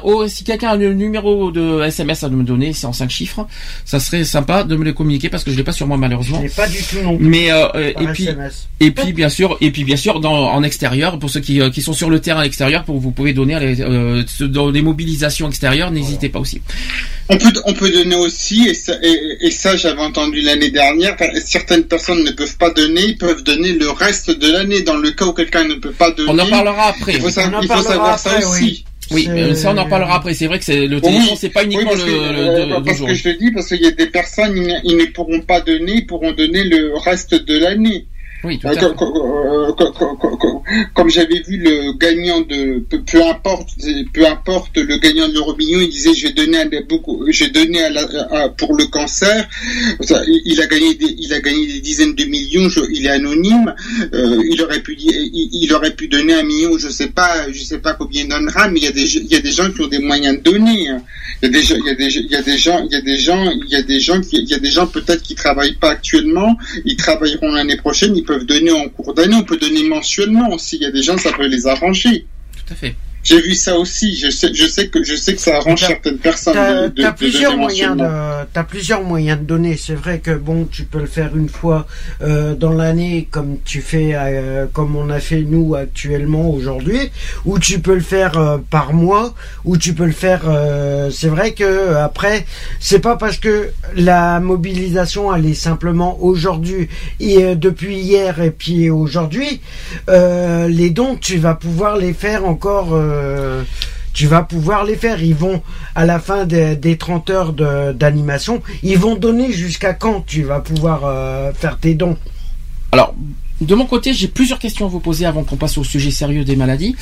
oh, 0.02 0.28
si 0.28 0.44
quelqu'un 0.44 0.70
a 0.70 0.76
le 0.76 0.92
numéro 0.94 1.50
de 1.50 1.82
SMS 1.84 2.22
à 2.24 2.28
me 2.28 2.42
donner, 2.42 2.72
c'est 2.72 2.86
en 2.86 2.92
5 2.92 3.10
chiffres, 3.10 3.46
ça 3.84 4.00
serait 4.00 4.24
sympa 4.24 4.64
de 4.64 4.76
me 4.76 4.84
le 4.84 4.92
communiquer 4.92 5.28
parce 5.28 5.44
que 5.44 5.50
je 5.50 5.56
l'ai 5.56 5.64
pas 5.64 5.72
sur 5.72 5.86
moi 5.86 5.96
malheureusement. 5.96 6.40
l'ai 6.42 6.48
pas 6.48 6.66
du 6.68 6.82
tout 6.82 7.00
non 7.02 7.16
plus. 7.16 7.26
Mais 7.26 7.50
euh, 7.50 7.66
euh, 7.74 7.92
par 7.92 8.02
et 8.02 8.06
puis 8.12 8.24
SMS. 8.24 8.68
et 8.80 8.90
puis 8.90 9.12
bien 9.12 9.28
sûr 9.28 9.56
et 9.60 9.70
puis 9.70 9.84
bien 9.84 9.96
sûr 9.96 10.20
dans 10.20 10.50
en 10.52 10.62
extérieur 10.62 11.18
pour 11.18 11.30
ceux 11.30 11.40
qui, 11.40 11.60
euh, 11.60 11.70
qui 11.70 11.82
sont 11.82 11.87
sur 11.94 12.10
le 12.10 12.20
terrain 12.20 12.40
à 12.40 12.44
l'extérieur 12.44 12.84
pour 12.84 12.98
vous 12.98 13.10
pouvez 13.10 13.32
donner 13.32 13.56
euh, 13.56 14.22
dans 14.42 14.70
les 14.70 14.82
mobilisations 14.82 15.48
extérieures 15.48 15.90
n'hésitez 15.90 16.28
pas 16.28 16.38
aussi. 16.38 16.60
On 17.28 17.36
peut, 17.36 17.52
on 17.66 17.74
peut 17.74 17.90
donner 17.90 18.16
aussi, 18.16 18.66
et 18.68 18.74
ça, 18.74 18.94
et, 19.02 19.36
et 19.46 19.50
ça 19.50 19.76
j'avais 19.76 20.00
entendu 20.00 20.40
l'année 20.40 20.70
dernière, 20.70 21.16
certaines 21.44 21.84
personnes 21.84 22.24
ne 22.24 22.30
peuvent 22.30 22.56
pas 22.56 22.70
donner, 22.70 23.02
ils 23.08 23.18
peuvent 23.18 23.42
donner 23.44 23.72
le 23.72 23.90
reste 23.90 24.30
de 24.30 24.50
l'année. 24.50 24.80
Dans 24.82 24.96
le 24.96 25.10
cas 25.10 25.26
où 25.26 25.32
quelqu'un 25.32 25.64
ne 25.64 25.74
peut 25.74 25.90
pas 25.92 26.10
donner, 26.12 26.30
On 26.30 26.38
en 26.38 26.48
parlera 26.48 26.88
après. 26.88 27.14
il 27.14 27.20
faut, 27.20 27.28
sa- 27.30 27.50
il 27.62 27.68
savoir 27.68 28.18
ça 28.18 28.38
aussi. 28.38 28.62
oui. 28.64 28.84
Oui, 29.10 29.26
ça 29.56 29.72
on 29.72 29.78
en 29.78 29.88
parlera 29.88 30.16
après. 30.16 30.34
C'est 30.34 30.46
vrai 30.46 30.58
que 30.58 30.64
c'est 30.66 30.86
le 30.86 30.96
Oui, 30.96 31.02
téléphone, 31.02 31.36
c'est 31.38 31.48
pas 31.48 31.60
Oui, 31.60 31.66
uniquement 31.66 31.90
parce, 31.92 32.04
que, 32.04 32.10
le, 32.10 32.16
euh, 32.16 32.66
le, 32.66 32.74
le 32.76 32.82
parce 32.84 32.98
jour. 32.98 33.06
que 33.08 33.14
je 33.14 33.28
le 33.30 33.34
dis, 33.36 33.50
parce 33.52 33.68
qu'il 33.68 33.80
y 33.82 33.86
a 33.86 33.90
des 33.90 34.06
personnes, 34.08 34.54
ils, 34.54 34.62
ne- 34.62 34.80
ils 34.84 34.96
ne 34.98 35.04
pourront 35.06 35.40
pas 35.40 35.60
donner, 35.62 35.92
ils 35.96 36.06
pourront 36.06 36.32
donner 36.32 36.64
le 36.64 36.92
reste 36.98 37.34
de 37.34 37.58
l'année. 37.58 38.06
Oui, 38.44 38.58
tout 38.58 38.68
Euh, 38.68 38.70
à 38.70 38.74
fait. 38.74 38.80
co- 38.80 38.94
co- 38.94 39.16
euh, 39.68 39.72
co- 39.72 39.90
co- 39.92 40.16
co- 40.16 40.36
co- 40.36 40.62
Comme 40.94 41.10
j'avais 41.10 41.40
vu 41.40 41.56
le 41.56 41.92
gagnant 41.98 42.40
de 42.42 42.80
peu, 42.88 43.00
peu 43.02 43.24
importe 43.24 43.70
peu 44.12 44.26
importe 44.26 44.76
le 44.76 44.96
gagnant 44.98 45.28
de 45.28 45.34
l'Euromillion, 45.34 45.80
il 45.80 45.88
disait 45.88 46.14
je 46.14 46.28
vais 46.28 46.32
donner 46.34 46.58
à 46.58 46.66
beaucoup 46.88 47.24
j'ai 47.30 47.48
donné 47.48 47.82
à 47.82 47.90
la, 47.90 48.02
à- 48.30 48.48
pour 48.50 48.76
le 48.76 48.84
cancer. 48.86 49.48
Il 50.44 50.60
a 50.60 50.66
gagné 50.66 50.94
des, 50.94 51.14
il 51.18 51.32
a 51.32 51.40
gagné 51.40 51.66
des 51.66 51.80
dizaines 51.80 52.14
de 52.14 52.24
millions. 52.24 52.68
je- 52.68 52.80
il 52.92 53.06
est 53.06 53.10
anonyme. 53.10 53.74
Euh, 54.14 54.42
il 54.50 54.60
aurait 54.62 54.80
pu 54.82 54.94
il, 54.98 55.48
il 55.52 55.72
aurait 55.72 55.94
pu 55.94 56.06
donner 56.08 56.34
un 56.34 56.42
million. 56.44 56.76
Je 56.78 56.88
sais 56.88 57.08
pas 57.08 57.50
je 57.50 57.62
sais 57.62 57.78
pas 57.78 57.94
combien 57.94 58.22
il 58.22 58.28
donnera, 58.28 58.68
mais 58.68 58.78
il 58.80 58.84
y 58.84 58.88
a 58.88 58.92
des 58.92 59.16
il 59.16 59.26
y 59.32 59.36
a 59.36 59.40
des 59.40 59.50
gens 59.52 59.70
qui 59.72 59.80
ont 59.82 59.88
des 59.88 59.98
moyens 59.98 60.36
de 60.38 60.42
donner. 60.42 60.90
Il 61.42 61.44
y 61.44 61.46
a 61.46 61.48
des 61.48 61.62
gens 61.62 61.76
il 61.76 61.86
y 61.86 61.90
a 61.90 61.94
des 61.94 62.16
il 62.16 62.30
y 62.30 62.36
a 62.36 62.42
des 62.42 62.58
gens 62.58 62.84
il 62.88 62.92
y 62.92 62.96
a 62.96 63.00
des 63.00 63.16
gens 63.16 63.50
il 63.50 63.68
y 63.70 63.74
a 63.76 63.82
des 63.82 64.00
gens 64.00 64.20
qui 64.20 64.36
il 64.36 64.48
y 64.48 64.54
a 64.54 64.58
des 64.58 64.70
gens 64.70 64.86
peut-être 64.86 65.22
qui 65.22 65.34
travaillent 65.34 65.74
pas 65.76 65.90
actuellement 65.90 66.56
ils 66.84 66.96
travailleront 66.96 67.52
l'année 67.52 67.76
prochaine, 67.76 68.16
ils 68.16 68.24
peuvent 68.28 68.44
donner 68.44 68.70
en 68.70 68.88
cours 68.90 69.14
d'année, 69.14 69.34
on 69.34 69.42
peut 69.42 69.56
donner 69.56 69.88
mensuellement 69.88 70.50
aussi. 70.50 70.76
Il 70.76 70.82
y 70.82 70.86
a 70.86 70.90
des 70.90 71.02
gens, 71.02 71.16
ça 71.16 71.32
peut 71.32 71.46
les 71.46 71.66
arranger. 71.66 72.26
Tout 72.54 72.72
à 72.74 72.76
fait. 72.76 72.94
J'ai 73.28 73.42
vu 73.42 73.54
ça 73.54 73.78
aussi. 73.78 74.16
Je 74.16 74.30
sais, 74.30 74.54
je 74.54 74.66
sais 74.66 74.88
que 74.88 75.04
je 75.04 75.14
sais 75.14 75.34
que 75.34 75.40
ça 75.40 75.58
arrange 75.58 75.80
certaines 75.80 76.16
personnes 76.16 76.54
T'as 76.54 76.82
de, 76.84 76.88
de, 76.88 77.02
t'as 77.02 77.10
de 77.10 77.16
plusieurs 77.16 77.56
moyens 77.58 77.94
de, 77.94 78.04
t'as 78.54 78.64
plusieurs 78.64 79.02
moyens 79.02 79.38
de 79.38 79.44
donner. 79.44 79.76
C'est 79.76 79.94
vrai 79.94 80.20
que 80.20 80.30
bon, 80.30 80.64
tu 80.64 80.84
peux 80.84 81.00
le 81.00 81.06
faire 81.06 81.36
une 81.36 81.50
fois 81.50 81.86
euh, 82.22 82.54
dans 82.54 82.72
l'année, 82.72 83.28
comme 83.30 83.58
tu 83.66 83.82
fais, 83.82 84.12
euh, 84.14 84.64
comme 84.72 84.96
on 84.96 85.10
a 85.10 85.20
fait 85.20 85.42
nous 85.42 85.74
actuellement 85.74 86.48
aujourd'hui, 86.50 87.10
ou 87.44 87.58
tu 87.58 87.80
peux 87.80 87.94
le 87.94 88.00
faire 88.00 88.38
euh, 88.38 88.56
par 88.70 88.94
mois, 88.94 89.34
ou 89.66 89.76
tu 89.76 89.92
peux 89.92 90.06
le 90.06 90.12
faire. 90.12 90.42
c'est 91.12 91.28
vrai 91.28 91.52
que 91.52 91.96
après, 91.96 92.46
c'est 92.80 93.00
pas 93.00 93.16
parce 93.16 93.36
que 93.36 93.70
la 93.94 94.40
mobilisation 94.40 95.34
elle 95.34 95.44
est 95.44 95.54
simplement 95.54 96.18
aujourd'hui 96.22 96.88
et 97.20 97.54
depuis 97.56 97.96
hier 97.98 98.40
et 98.40 98.50
puis 98.50 98.88
aujourd'hui, 98.88 99.60
les 100.08 100.90
dons 100.90 101.16
tu 101.16 101.36
vas 101.36 101.54
pouvoir 101.54 101.98
les 101.98 102.14
faire 102.14 102.46
encore. 102.46 102.94
Euh, 103.18 103.62
tu 104.14 104.26
vas 104.26 104.42
pouvoir 104.42 104.84
les 104.84 104.96
faire. 104.96 105.22
Ils 105.22 105.34
vont, 105.34 105.62
à 105.94 106.06
la 106.06 106.18
fin 106.18 106.44
des, 106.44 106.76
des 106.76 106.96
30 106.96 107.30
heures 107.30 107.52
d'animation, 107.94 108.62
ils 108.82 108.98
vont 108.98 109.14
donner 109.16 109.52
jusqu'à 109.52 109.92
quand 109.94 110.24
tu 110.26 110.42
vas 110.42 110.60
pouvoir 110.60 111.02
euh, 111.04 111.52
faire 111.52 111.78
tes 111.78 111.94
dons? 111.94 112.16
Alors, 112.92 113.14
de 113.60 113.74
mon 113.74 113.86
côté, 113.86 114.12
j'ai 114.14 114.28
plusieurs 114.28 114.58
questions 114.60 114.86
à 114.86 114.88
vous 114.88 115.00
poser 115.00 115.26
avant 115.26 115.42
qu'on 115.42 115.56
passe 115.56 115.76
au 115.78 115.84
sujet 115.84 116.10
sérieux 116.12 116.44
des 116.44 116.54
maladies. 116.56 116.94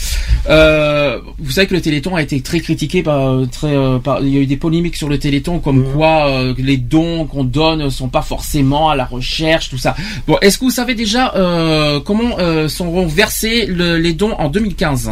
Euh, 0.48 1.20
vous 1.38 1.50
savez 1.50 1.66
que 1.66 1.74
le 1.74 1.80
Téléthon 1.80 2.16
a 2.16 2.22
été 2.22 2.40
très 2.40 2.60
critiqué 2.60 3.02
par, 3.02 3.42
très, 3.50 3.74
par- 4.02 4.20
il 4.22 4.28
y 4.28 4.36
a 4.38 4.40
eu 4.40 4.46
des 4.46 4.56
polémiques 4.56 4.96
sur 4.96 5.08
le 5.08 5.18
Téléthon 5.18 5.58
comme 5.60 5.80
Mhm. 5.86 5.92
quoi 5.92 6.28
euh, 6.28 6.54
les 6.58 6.76
dons 6.78 7.26
qu'on 7.26 7.44
donne 7.44 7.90
sont 7.90 8.08
pas 8.08 8.22
forcément 8.22 8.88
à 8.90 8.96
la 8.96 9.04
recherche, 9.04 9.68
tout 9.70 9.78
ça. 9.78 9.94
Bon, 10.26 10.38
est-ce 10.40 10.58
que 10.58 10.64
vous 10.64 10.70
savez 10.70 10.94
déjà 10.94 11.34
euh, 11.36 12.00
comment 12.00 12.36
seront 12.68 13.06
versés 13.06 13.66
le- 13.66 13.96
les 13.98 14.12
dons 14.14 14.32
en 14.32 14.48
2015 14.48 15.10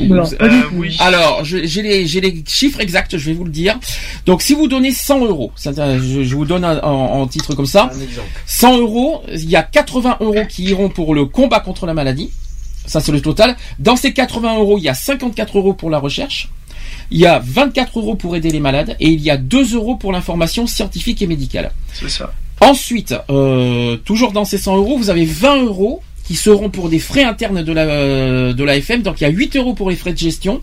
Non, 0.00 0.24
Euh, 0.40 0.62
oui. 0.74 0.96
alors, 1.00 1.44
j'ai 1.44 1.82
les, 1.82 2.44
chiffres 2.48 2.80
exacts, 2.80 3.16
je 3.16 3.26
vais 3.26 3.34
vous 3.34 3.44
le 3.44 3.50
dire. 3.50 3.78
Donc, 4.26 4.42
si 4.42 4.54
vous 4.54 4.66
donnez 4.68 4.90
100 4.92 5.24
euros, 5.26 5.52
ça, 5.56 5.72
je, 5.98 6.24
je 6.24 6.34
vous 6.34 6.44
donne 6.44 6.64
un- 6.64 6.80
en, 6.82 7.20
en 7.20 7.26
titre 7.26 7.54
comme 7.54 7.66
ça, 7.66 7.90
Un 7.94 8.00
exemple. 8.00 8.28
100 8.46 8.78
euros, 8.78 9.22
il 9.32 9.48
y 9.50 9.56
a 9.56 9.62
80 9.62 10.16
euros 10.20 10.44
qui 10.48 10.64
iront 10.64 10.88
pour 10.88 11.14
le 11.14 11.26
combat 11.26 11.60
contre 11.60 11.86
la 11.86 11.94
maladie. 11.94 12.30
Ça, 12.86 13.00
c'est 13.00 13.12
le 13.12 13.20
total. 13.20 13.56
Dans 13.78 13.96
ces 13.96 14.12
80 14.12 14.58
euros, 14.58 14.78
il 14.78 14.84
y 14.84 14.88
a 14.88 14.94
54 14.94 15.58
euros 15.58 15.72
pour 15.74 15.88
la 15.90 15.98
recherche. 15.98 16.48
Il 17.10 17.18
y 17.20 17.26
a 17.26 17.38
24 17.44 17.98
euros 17.98 18.14
pour 18.14 18.34
aider 18.36 18.50
les 18.50 18.58
malades 18.60 18.96
et 18.98 19.08
il 19.10 19.20
y 19.20 19.30
a 19.30 19.36
2 19.36 19.74
euros 19.76 19.96
pour 19.96 20.12
l'information 20.12 20.66
scientifique 20.66 21.20
et 21.22 21.26
médicale. 21.26 21.70
C'est 21.92 22.08
ça. 22.08 22.32
Ensuite, 22.60 23.14
euh, 23.30 23.96
toujours 23.98 24.32
dans 24.32 24.44
ces 24.44 24.56
100 24.58 24.76
euros, 24.76 24.96
vous 24.96 25.10
avez 25.10 25.24
20 25.24 25.62
euros 25.64 26.00
qui 26.24 26.34
seront 26.36 26.70
pour 26.70 26.88
des 26.88 26.98
frais 26.98 27.24
internes 27.24 27.62
de 27.62 27.72
la 27.72 27.82
euh, 27.82 28.52
de 28.52 28.64
la 28.64 28.76
FM. 28.76 29.02
Donc 29.02 29.20
il 29.20 29.24
y 29.24 29.26
a 29.26 29.30
8 29.30 29.56
euros 29.56 29.74
pour 29.74 29.90
les 29.90 29.96
frais 29.96 30.12
de 30.12 30.18
gestion. 30.18 30.62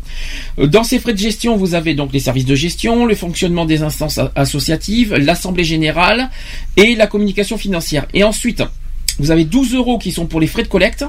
Euh, 0.57 0.67
Dans 0.67 0.83
ces 0.83 0.99
frais 0.99 1.13
de 1.13 1.17
gestion, 1.17 1.57
vous 1.57 1.75
avez 1.75 1.93
donc 1.93 2.13
les 2.13 2.19
services 2.19 2.45
de 2.45 2.55
gestion, 2.55 3.05
le 3.05 3.15
fonctionnement 3.15 3.65
des 3.65 3.81
instances 3.81 4.19
associatives, 4.35 5.13
l'assemblée 5.15 5.63
générale 5.63 6.29
et 6.77 6.95
la 6.95 7.07
communication 7.07 7.57
financière. 7.57 8.05
Et 8.13 8.23
ensuite. 8.23 8.63
Vous 9.19 9.31
avez 9.31 9.43
12 9.43 9.73
euros 9.75 9.97
qui 9.99 10.11
sont 10.11 10.25
pour 10.25 10.39
les 10.39 10.47
frais 10.47 10.63
de 10.63 10.67
collecte, 10.67 11.05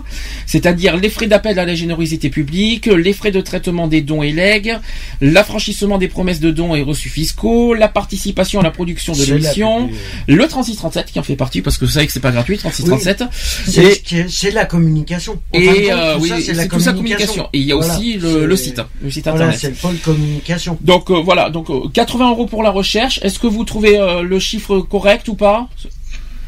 c'est-à-dire 0.47 0.97
les 0.97 1.09
frais 1.11 1.27
d'appel 1.27 1.59
à 1.59 1.65
la 1.65 1.75
générosité 1.75 2.29
publique, 2.29 2.87
les 2.87 3.13
frais 3.13 3.31
de 3.31 3.41
traitement 3.41 3.87
des 3.87 4.01
dons 4.03 4.23
et 4.23 4.33
legs, 4.33 4.77
l'affranchissement 5.21 5.99
des 5.99 6.09
promesses 6.09 6.41
de 6.41 6.51
dons 6.51 6.75
et 6.75 6.83
reçus 6.83 7.09
fiscaux, 7.09 7.75
la 7.75 7.89
participation 7.89 8.61
à 8.61 8.63
la 8.63 8.71
production 8.71 9.13
de 9.13 9.19
la 9.21 9.25
l'émission, 9.37 9.89
le 10.29 10.47
3637 10.49 11.07
qui 11.13 11.19
en 11.19 11.23
fait 11.23 11.37
partie 11.37 11.63
parce 11.63 11.79
que 11.79 11.85
vous 11.85 11.91
savez 11.93 12.07
que 12.07 12.13
c'est 12.13 12.21
pas 12.21 12.33
gratuit 12.33 12.59
3637 12.59 13.25
C'est 13.67 13.83
et, 13.85 13.95
ce 13.95 14.01
qui 14.01 14.19
est- 14.19 14.29
c'est 14.29 14.51
la 14.51 14.65
communication. 14.65 15.41
Et 15.53 15.93
euh, 15.93 16.17
tout 16.17 16.23
oui 16.23 16.33
c'est 16.45 16.55
ça 16.55 16.93
communication. 16.93 17.49
et 17.53 17.59
il 17.59 17.65
y 17.67 17.73
a 17.73 17.77
Voilà. 17.77 17.95
aussi 17.95 18.15
le, 18.15 18.57
site 18.57 18.81
le 19.03 19.11
site 19.11 19.25
Voilà, 19.25 19.47
internet. 19.47 19.59
c'est 19.61 19.69
le 19.69 19.75
pôle 19.75 19.97
communication. 19.99 20.79
donc 20.81 21.11
euh, 21.11 21.21
voilà 21.21 21.51
donc 21.51 21.71
euh, 21.71 21.89
80 21.93 22.31
euros 22.31 22.47
pour 22.47 22.63
la 22.63 22.71
recherche. 22.71 23.21
Est-ce 23.23 23.39
que 23.39 23.47
vous 23.47 23.65
trouvez 23.65 23.99
euh, 23.99 24.23
le 24.23 24.39
chiffre 24.39 24.81
correct 24.81 25.29
ou 25.29 25.35
pas? 25.35 25.69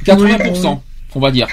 80% 0.05 0.81
on 1.15 1.21
va 1.21 1.31
dire 1.31 1.49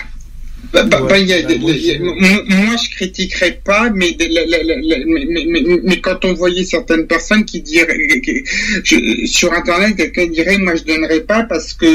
Bah, 0.73 0.83
bah, 0.83 1.01
Ouais, 1.03 1.07
bah, 1.09 1.17
y 1.19 1.31
a 1.33 1.39
moi, 1.57 1.71
il 1.71 1.85
y 1.85 1.91
a- 1.91 1.97
je- 1.97 2.03
moi, 2.03 2.13
moi, 2.47 2.75
je 2.75 2.89
critiquerais 2.95 3.61
pas, 3.63 3.89
mais, 3.91 4.11
de- 4.11 4.25
la- 4.35 4.45
la- 4.45 4.61
la- 4.61 4.75
la- 4.75 5.05
mais, 5.05 5.25
mais, 5.29 5.45
mais- 5.47 5.79
mais 5.83 5.99
quand 6.01 6.25
on 6.25 6.33
voyait 6.33 6.65
certaines 6.65 7.07
personnes 7.07 7.45
qui 7.45 7.61
diraient 7.61 8.19
qui- 8.21 8.43
je- 8.83 9.25
sur 9.25 9.53
internet, 9.53 9.95
quelqu'un 9.95 10.27
dirait 10.27 10.57
moi 10.57 10.75
je 10.75 10.83
donnerais 10.83 11.21
pas 11.21 11.43
parce 11.43 11.73
que 11.73 11.85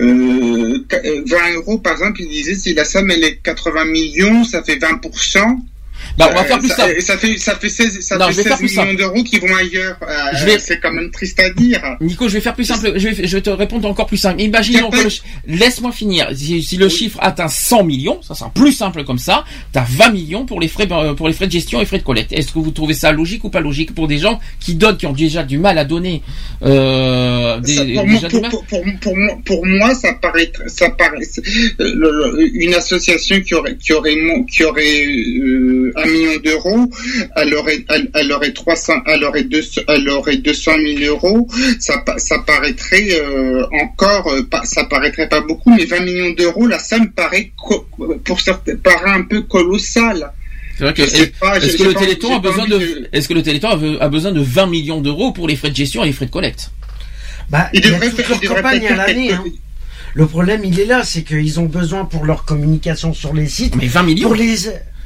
euh, 0.00 0.78
qu- 0.88 0.96
euh, 1.08 1.22
20 1.26 1.54
euros 1.56 1.78
par 1.78 1.94
exemple, 1.94 2.20
il 2.22 2.28
disait 2.28 2.54
si 2.54 2.72
la 2.72 2.84
somme 2.84 3.10
elle 3.10 3.24
est 3.24 3.38
80 3.42 3.84
millions, 3.86 4.44
ça 4.44 4.62
fait 4.62 4.76
20%. 4.76 5.58
Bah, 6.18 6.28
on 6.30 6.34
va 6.34 6.44
faire 6.44 6.58
plus 6.58 6.68
ça, 6.68 6.76
simple. 6.76 7.00
Ça 7.00 7.18
fait, 7.18 7.36
ça 7.38 7.56
fait 7.56 7.68
16, 7.68 8.00
ça 8.00 8.18
Non, 8.18 8.26
fait 8.26 8.32
je 8.32 8.36
vais 8.38 8.42
faire 8.44 8.58
16 8.58 8.66
plus 8.66 8.78
millions 8.80 8.94
d'euros 8.94 9.22
qui 9.24 9.38
vont 9.38 9.54
ailleurs. 9.54 9.96
Euh, 10.02 10.44
vais- 10.44 10.58
C'est 10.58 10.78
quand 10.80 10.92
même 10.92 11.10
triste 11.10 11.38
à 11.40 11.50
dire. 11.50 11.80
Nico, 12.00 12.28
je 12.28 12.34
vais 12.34 12.40
faire 12.40 12.54
plus 12.54 12.64
simple. 12.64 12.92
Je 12.96 13.08
vais, 13.08 13.26
je 13.26 13.36
vais 13.36 13.42
te 13.42 13.50
répondre 13.50 13.88
encore 13.88 14.06
plus 14.06 14.16
simple. 14.18 14.40
Imaginons 14.42 14.90
que 14.90 14.96
le 15.02 15.10
laisse-moi 15.56 15.92
finir. 15.92 16.28
Si, 16.34 16.62
si 16.62 16.76
le 16.76 16.88
chiffre 16.88 17.18
atteint 17.20 17.48
100 17.48 17.84
millions, 17.84 18.20
ça 18.22 18.34
sera 18.34 18.50
plus 18.50 18.72
simple 18.72 19.04
comme 19.04 19.18
ça. 19.18 19.44
T'as 19.72 19.84
20 19.88 20.10
millions 20.10 20.44
pour 20.46 20.60
les 20.60 20.68
frais, 20.68 20.86
euh, 20.90 21.14
pour 21.14 21.28
les 21.28 21.34
frais 21.34 21.46
de 21.46 21.52
gestion 21.52 21.80
et 21.80 21.86
frais 21.86 21.98
de 21.98 22.04
collecte. 22.04 22.32
Est-ce 22.32 22.52
que 22.52 22.58
vous 22.58 22.70
trouvez 22.70 22.94
ça 22.94 23.12
logique 23.12 23.44
ou 23.44 23.50
pas 23.50 23.60
logique 23.60 23.94
pour 23.94 24.06
des 24.08 24.18
gens 24.18 24.38
qui 24.60 24.74
donnent, 24.74 24.96
qui 24.96 25.06
ont 25.06 25.12
déjà 25.12 25.42
du 25.42 25.58
mal 25.58 25.78
à 25.78 25.84
donner, 25.84 26.22
euh, 26.64 27.58
des, 27.60 27.74
Ça, 27.74 27.84
pour, 27.84 28.06
moi, 28.06 28.14
déjà 28.14 28.28
du 28.28 28.32
pour, 28.34 28.42
mal 28.42 28.50
pour, 28.50 28.64
pour, 28.66 28.82
pour 29.00 29.16
moi, 29.16 29.38
pour 29.44 29.66
moi, 29.66 29.94
ça 29.94 30.12
paraît, 30.14 30.52
ça 30.66 30.90
paraît, 30.90 31.18
euh, 31.80 31.92
le- 31.94 32.50
une 32.54 32.74
association 32.74 33.40
qui 33.40 33.54
aurait, 33.54 33.76
qui 33.76 33.92
aurait, 33.92 34.14
qui 34.50 34.64
aurait 34.64 35.06
euh, 35.06 35.92
un 36.02 36.06
million 36.06 36.40
d'euros, 36.44 36.90
elle 37.36 37.54
aurait, 37.54 37.84
elle, 37.88 38.10
elle 38.14 38.32
aurait 38.32 38.52
300, 38.52 38.92
elle 39.06 39.24
aurait 39.24 39.44
200, 39.44 39.80
elle 39.88 40.08
aurait 40.08 40.36
200 40.36 40.72
000 40.98 41.14
euros, 41.14 41.48
ça, 41.80 42.02
ça 42.18 42.38
paraîtrait 42.46 43.08
euh, 43.12 43.64
encore, 43.82 44.28
euh, 44.32 44.42
pas, 44.42 44.62
ça 44.64 44.84
paraîtrait 44.84 45.28
pas 45.28 45.40
beaucoup, 45.40 45.74
mais 45.74 45.84
20 45.84 46.00
millions 46.00 46.30
d'euros, 46.32 46.66
la 46.66 46.78
somme 46.78 47.10
paraît, 47.12 47.52
co- 47.56 47.86
pour 48.24 48.40
certains, 48.40 48.76
paraît 48.76 49.10
un 49.12 49.22
peu 49.22 49.42
colossale. 49.42 50.32
C'est 50.78 50.84
vrai 50.84 50.94
que, 50.94 51.02
Je 51.04 51.08
sais 51.08 51.26
pas, 51.38 51.58
est-ce 51.58 51.72
que 51.76 51.78
j'ai 51.78 51.84
le 51.84 51.94
Téléthon 51.94 52.36
a 52.36 52.38
besoin 52.40 52.66
de, 52.66 53.08
est-ce 53.12 53.28
que 53.28 53.34
le 53.34 53.42
Téléthon 53.42 53.68
a, 53.68 53.76
be- 53.76 53.98
a 54.00 54.08
besoin 54.08 54.32
de 54.32 54.40
20 54.40 54.66
millions 54.66 55.00
d'euros 55.00 55.32
pour 55.32 55.46
les 55.48 55.56
frais 55.56 55.70
de 55.70 55.76
gestion 55.76 56.02
et 56.02 56.06
les 56.06 56.12
frais 56.12 56.26
de 56.26 56.30
collecte? 56.30 56.70
Bah, 57.50 57.68
Il 57.74 57.80
il 57.80 57.84
y 57.84 57.88
a 57.88 57.92
devrait 57.92 58.10
faire- 58.10 58.28
leur 58.42 58.54
campagne 58.56 58.86
à 58.86 58.96
l'année. 58.96 59.32
hein. 59.32 59.44
Le 60.14 60.26
problème, 60.26 60.62
il 60.64 60.78
est 60.78 60.84
là, 60.84 61.04
c'est 61.04 61.22
qu'ils 61.22 61.58
ont 61.60 61.64
besoin 61.66 62.04
pour 62.04 62.24
leur 62.24 62.44
communication 62.44 63.14
sur 63.14 63.32
les 63.34 63.46
sites. 63.48 63.76
Mais 63.76 63.86
20 63.86 64.02
millions? 64.02 64.28
Pour 64.28 64.34
les... 64.36 64.56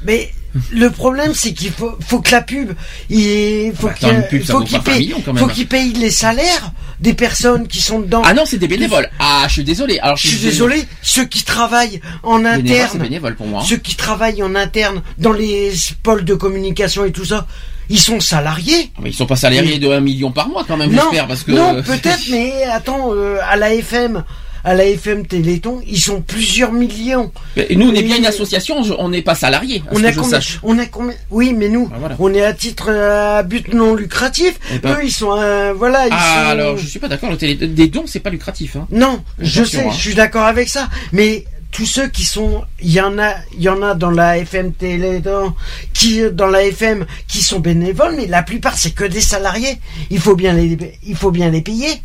Mais 0.05 0.30
le 0.72 0.90
problème, 0.90 1.32
c'est 1.34 1.52
qu'il 1.52 1.70
faut, 1.70 1.96
faut 2.07 2.20
que 2.20 2.30
la 2.32 2.42
pub, 2.42 2.72
il 3.11 3.72
faut 3.78 3.86
Bah, 3.88 3.92
qu'il 3.94 4.09
attends, 4.09 4.16
une 4.18 4.26
pub, 4.28 4.42
ça 4.44 4.52
faut 4.52 4.59
vaut 4.61 4.64
qu'il 4.64 4.78
pas 4.80 4.90
20 4.90 4.96
paye, 4.96 5.14
faut 5.36 5.46
qu'il 5.48 5.66
paye 5.68 5.92
les 5.94 6.11
salaires 6.11 6.72
des 7.00 7.14
personnes 7.14 7.66
qui 7.68 7.80
sont 7.80 8.00
dedans. 8.00 8.22
Ah 8.24 8.32
non, 8.34 8.44
c'est 8.46 8.59
des 8.59 8.68
bénévoles. 8.68 9.09
Ah, 9.18 9.44
je 9.48 9.52
suis 9.54 9.64
désolé. 9.64 9.98
Alors, 10.00 10.16
Je 10.16 10.28
suis 10.28 10.38
désolé, 10.38 10.84
ceux 11.02 11.24
qui 11.26 11.44
travaillent 11.44 12.00
en 12.22 12.38
Bénévole, 12.38 12.61
interne, 12.70 12.98
bénévole 12.98 13.36
pour 13.36 13.46
moi. 13.46 13.61
hein. 13.61 13.66
ceux 13.68 13.76
qui 13.76 13.96
travaillent 13.96 14.42
en 14.42 14.54
interne 14.54 15.02
dans 15.18 15.32
les 15.32 15.72
pôles 16.02 16.24
de 16.24 16.34
communication 16.34 17.04
et 17.04 17.12
tout 17.12 17.24
ça, 17.26 17.46
ils 17.88 17.98
sont 18.00 18.18
salariés. 18.18 18.90
Ah, 18.96 19.00
Mais 19.02 19.11
ils 19.11 19.14
sont 19.14 19.26
pas 19.26 19.36
salariés 19.36 19.78
de 19.78 19.88
1 19.90 20.00
million 20.00 20.32
par 20.32 20.48
mois 20.48 20.64
quand 20.66 20.76
même, 20.76 20.90
Non, 20.90 21.02
j'espère, 21.02 21.26
parce 21.28 21.42
que. 21.44 21.52
non, 21.52 21.82
peut-être, 21.86 22.28
mais 22.30 22.64
attends, 22.64 23.12
euh, 23.14 23.38
à 23.48 23.57
la 23.57 23.74
FM, 23.74 24.24
à 24.66 24.74
la 24.74 24.84
FM 24.84 25.24
Téléthon, 25.28 25.80
ils 25.86 26.00
sont 26.00 26.20
plusieurs 26.20 26.72
millions. 26.72 27.30
Nous, 27.70 27.88
on 27.88 27.94
est 27.94 28.02
bien 28.02 28.16
une 28.16 28.26
association, 28.26 28.82
on 28.98 29.08
n'est 29.08 29.22
pas 29.22 29.36
ce 29.36 29.46
On 29.46 30.02
a 30.02 30.12
combien, 30.12 30.40
on 30.64 30.78
a 30.80 30.86
combien 30.86 31.14
Oui, 31.30 31.54
mais 31.56 31.68
nous, 31.68 31.88
Ah, 31.94 31.98
voilà. 32.00 32.16
on 32.18 32.34
est 32.34 32.42
à 32.42 32.52
titre 32.52 32.88
euh, 32.90 33.38
à 33.38 33.42
but 33.44 33.72
non 33.72 33.94
lucratif. 33.94 34.58
Eh 34.74 34.80
ben- 34.80 34.94
Eux, 34.96 35.04
ils 35.04 35.12
sont, 35.12 35.30
euh, 35.38 35.72
voilà, 35.72 36.08
ils 36.08 36.12
Ah, 36.12 36.42
sont. 36.42 36.50
alors, 36.50 36.76
je 36.78 36.84
suis 36.84 36.98
pas 36.98 37.06
d'accord. 37.06 37.30
Le 37.30 37.36
télé... 37.36 37.54
Des 37.54 37.86
dons, 37.86 38.06
c'est 38.08 38.18
pas 38.18 38.30
lucratif. 38.30 38.74
Hein. 38.74 38.88
Non, 38.90 39.22
je 39.38 39.62
sais, 39.62 39.84
hein. 39.84 39.90
je 39.92 40.00
suis 40.00 40.14
d'accord 40.16 40.46
avec 40.46 40.68
ça, 40.68 40.88
mais 41.12 41.44
tous 41.70 41.86
ceux 41.86 42.08
qui 42.08 42.24
sont, 42.24 42.64
il 42.82 42.90
y 42.90 43.00
en 43.00 43.20
a, 43.20 43.34
il 43.56 43.62
y 43.62 43.68
en 43.68 43.82
a 43.82 43.94
dans 43.94 44.10
la 44.10 44.36
FM 44.38 44.72
Téléthon, 44.72 45.54
qui 45.94 46.22
dans 46.32 46.48
la 46.48 46.64
FM, 46.64 47.06
qui 47.28 47.40
sont 47.40 47.60
bénévoles, 47.60 48.14
mais 48.16 48.26
la 48.26 48.42
plupart 48.42 48.76
c'est 48.76 48.90
que 48.90 49.04
des 49.04 49.20
salariés. 49.20 49.78
Il 50.10 50.18
faut 50.18 50.34
bien 50.34 50.54
les, 50.54 50.76
il 51.06 51.14
faut 51.14 51.30
bien 51.30 51.50
les 51.50 51.60
payer. 51.60 52.02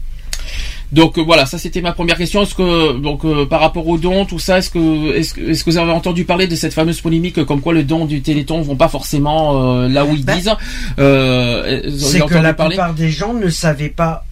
Donc 0.92 1.18
euh, 1.18 1.22
voilà, 1.22 1.46
ça 1.46 1.58
c'était 1.58 1.80
ma 1.82 1.94
première 1.94 2.18
question. 2.18 2.42
Est-ce 2.44 2.54
que 2.54 2.98
donc 3.00 3.24
euh, 3.24 3.46
par 3.46 3.62
rapport 3.62 3.88
aux 3.88 3.98
dons, 3.98 4.26
tout 4.26 4.40
ça, 4.40 4.58
est-ce 4.58 4.70
que 4.70 5.16
est-ce 5.16 5.34
que 5.64 5.70
vous 5.70 5.78
avez 5.78 5.92
entendu 5.92 6.26
parler 6.26 6.48
de 6.48 6.56
cette 6.56 6.74
fameuse 6.74 7.00
polémique 7.00 7.38
euh, 7.40 7.46
comme 7.46 7.62
quoi 7.62 7.74
les 7.74 7.84
dons 7.84 8.06
du 8.06 8.22
Téléthon 8.22 8.62
vont 8.62 8.76
pas 8.76 8.90
forcément 8.90 9.76
euh, 9.84 9.88
là 9.88 10.04
où 10.06 10.14
ils 10.14 10.26
Ben, 10.26 10.36
disent 10.36 10.52
C'est 10.98 12.20
que 12.26 12.34
la 12.34 12.54
parler 12.54 12.76
plupart 12.76 12.94
des 12.94 13.10
gens 13.10 13.34
ne 13.34 13.50
savaient 13.50 13.90
pas 13.90 14.26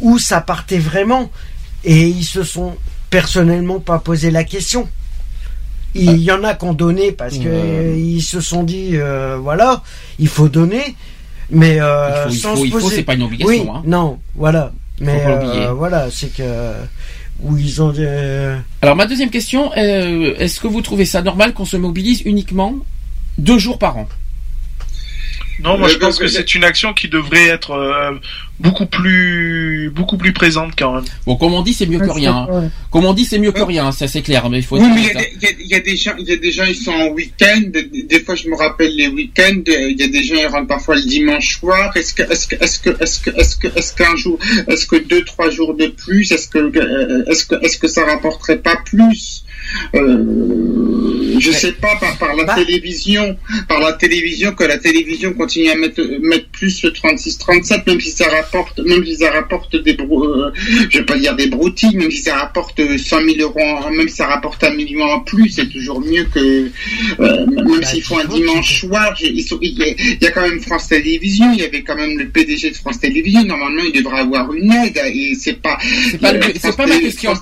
où 0.00 0.18
ça 0.18 0.40
partait 0.40 0.78
vraiment, 0.78 1.28
et 1.84 2.06
ils 2.08 2.24
se 2.24 2.42
sont 2.42 2.74
personnellement 3.10 3.80
pas 3.80 3.98
posé 3.98 4.30
la 4.30 4.44
question. 4.44 4.88
Il 5.94 6.18
y 6.18 6.30
en 6.30 6.44
a 6.44 6.54
qui 6.54 6.64
ont 6.66 6.74
donné 6.74 7.12
parce 7.12 7.36
que 7.38 7.96
ils 7.96 8.22
se 8.22 8.40
sont 8.40 8.62
dit 8.62 8.94
voilà, 9.42 9.82
il 10.18 10.28
faut 10.28 10.48
donner, 10.48 10.94
mais 11.50 11.74
Il 11.76 11.80
faut- 11.82 12.30
il 12.30 12.38
sans 12.38 12.56
faut- 12.56 12.64
se 12.66 12.70
poser- 12.70 12.96
c'est 12.96 13.02
pas 13.02 13.14
une 13.14 13.22
obligation, 13.24 13.50
Oui, 13.64 13.68
hein. 13.70 13.82
non, 13.84 14.18
voilà. 14.34 14.72
Mais 15.00 15.22
pas 15.22 15.30
euh, 15.30 15.72
voilà, 15.72 16.10
c'est 16.10 16.32
que 16.34 16.42
où 17.40 17.56
ils 17.56 17.80
ont 17.82 17.92
euh, 17.98 18.58
Alors 18.82 18.96
ma 18.96 19.06
deuxième 19.06 19.30
question, 19.30 19.70
euh, 19.76 20.34
est-ce 20.38 20.60
que 20.60 20.66
vous 20.66 20.82
trouvez 20.82 21.04
ça 21.04 21.22
normal 21.22 21.54
qu'on 21.54 21.64
se 21.64 21.76
mobilise 21.76 22.22
uniquement 22.24 22.74
deux 23.38 23.58
jours 23.58 23.78
par 23.78 23.96
an? 23.96 24.08
Non, 25.60 25.76
moi 25.78 25.88
je 25.88 25.96
pense 25.96 26.18
que 26.18 26.26
c'est 26.28 26.54
une 26.54 26.64
action 26.64 26.92
qui 26.94 27.08
devrait 27.08 27.48
être 27.48 27.72
euh, 27.72 28.12
beaucoup 28.60 28.86
plus 28.86 29.90
beaucoup 29.94 30.16
plus 30.16 30.32
présente 30.32 30.72
quand 30.78 30.92
même. 30.94 31.04
Bon, 31.26 31.36
comme 31.36 31.54
on 31.54 31.62
dit, 31.62 31.74
c'est 31.74 31.86
mieux 31.86 31.98
que 31.98 32.10
rien. 32.10 32.46
hein. 32.50 32.70
Comme 32.90 33.04
on 33.04 33.12
dit, 33.12 33.24
c'est 33.24 33.38
mieux 33.38 33.52
que 33.52 33.62
rien, 33.62 33.90
ça 33.92 34.06
c'est 34.08 34.22
clair, 34.22 34.48
mais 34.50 34.58
il 34.58 34.64
faut 34.64 34.78
Oui, 34.78 34.88
mais 34.94 35.02
y, 35.02 35.46
y 35.46 35.56
il 35.60 35.66
y 35.68 35.74
a 35.74 35.80
des 35.80 35.96
gens, 35.96 36.12
il 36.18 36.28
y 36.28 36.32
a 36.32 36.36
des 36.36 36.52
gens, 36.52 36.64
ils 36.64 36.76
sont 36.76 36.92
en 36.92 37.08
week-end. 37.08 37.62
Des, 37.66 37.82
des 38.04 38.20
fois, 38.20 38.34
je 38.36 38.48
me 38.48 38.56
rappelle 38.56 38.94
les 38.94 39.08
week-ends. 39.08 39.62
euh, 39.68 39.90
Il 39.90 39.98
y 40.00 40.04
a 40.04 40.08
des 40.08 40.22
gens, 40.22 40.36
ils 40.36 40.46
rentrent 40.46 40.68
parfois 40.68 40.94
le 40.96 41.02
dimanche 41.02 41.58
soir. 41.58 41.94
Est-ce 41.96 42.14
que, 42.14 42.22
est-ce 42.22 42.46
que, 42.48 42.56
est-ce 42.62 42.78
que, 42.80 42.90
est-ce 43.02 43.20
que, 43.20 43.30
est-ce 43.38 43.56
que, 43.56 43.68
est-ce 43.78 43.94
qu'un 43.94 44.16
jour, 44.16 44.38
est-ce 44.68 44.86
que 44.86 44.96
deux, 44.96 45.24
trois 45.24 45.50
jours 45.50 45.74
de 45.74 45.88
plus, 45.88 46.30
est-ce 46.32 46.48
que, 46.48 46.58
euh, 46.58 47.24
est-ce 47.30 47.44
que, 47.46 47.56
est-ce 47.64 47.78
que 47.78 47.88
ça 47.88 48.04
rapporterait 48.04 48.58
pas 48.58 48.76
plus? 48.84 49.44
Euh, 49.94 51.36
Je 51.38 51.50
sais 51.52 51.72
pas 51.72 51.94
par, 52.00 52.16
par 52.18 52.34
la 52.36 52.44
Bah. 52.44 52.54
télévision, 52.56 53.36
par 53.68 53.80
la 53.80 53.92
télévision 53.92 54.52
que 54.52 54.64
la 54.64 54.78
télévision 54.78 55.32
continue 55.34 55.70
à 55.70 55.76
mettre 55.76 56.02
mettre 56.20 56.48
plus 56.50 56.82
le 56.82 56.90
36-37, 56.90 57.82
même 57.86 58.00
si 58.00 58.10
ça 58.10 58.28
rapporte, 58.28 58.80
même 58.80 59.04
si 59.04 59.16
ça 59.16 59.30
rapporte 59.30 59.76
des, 59.76 59.94
brou- 59.94 60.24
euh, 60.24 60.50
je 60.90 60.98
vais 60.98 61.04
pas 61.04 61.16
dire 61.18 61.36
des 61.36 61.46
broutilles, 61.46 61.96
même 61.96 62.10
si 62.10 62.22
ça 62.22 62.36
rapporte 62.36 62.80
100 62.80 63.16
000 63.24 63.36
euros, 63.40 63.60
en- 63.60 63.90
même 63.90 64.08
si 64.08 64.16
ça 64.16 64.26
rapporte 64.26 64.62
un 64.64 64.74
million 64.74 65.02
en 65.04 65.20
plus, 65.20 65.50
c'est 65.50 65.68
toujours 65.68 66.00
mieux 66.00 66.24
que, 66.34 66.70
euh, 67.20 67.46
même 67.46 67.80
Bah, 67.80 67.86
s'ils 67.86 68.02
font 68.02 68.18
un 68.18 68.24
dimanche 68.24 68.80
soir, 68.80 69.14
il 69.20 69.38
y, 69.38 69.82
a, 69.82 69.86
il 69.88 70.18
y 70.22 70.26
a 70.26 70.30
quand 70.30 70.42
même 70.48 70.60
France 70.60 70.88
Télévisions, 70.88 71.52
il 71.52 71.60
y 71.60 71.64
avait 71.64 71.82
quand 71.82 71.96
même 71.96 72.18
le 72.18 72.28
PDG 72.28 72.70
de 72.70 72.76
France 72.76 72.98
Télévisions, 73.00 73.44
normalement 73.44 73.82
il 73.84 73.92
devrait 74.02 74.20
avoir 74.20 74.52
une 74.54 74.72
aide, 74.72 74.98
et 75.14 75.34
c'est 75.38 75.60
pas, 75.60 75.78
C'est 76.10 76.18
pas, 76.20 76.32
euh, 76.34 76.72
pas 76.76 76.86
ma 76.86 76.98
question. 76.98 77.32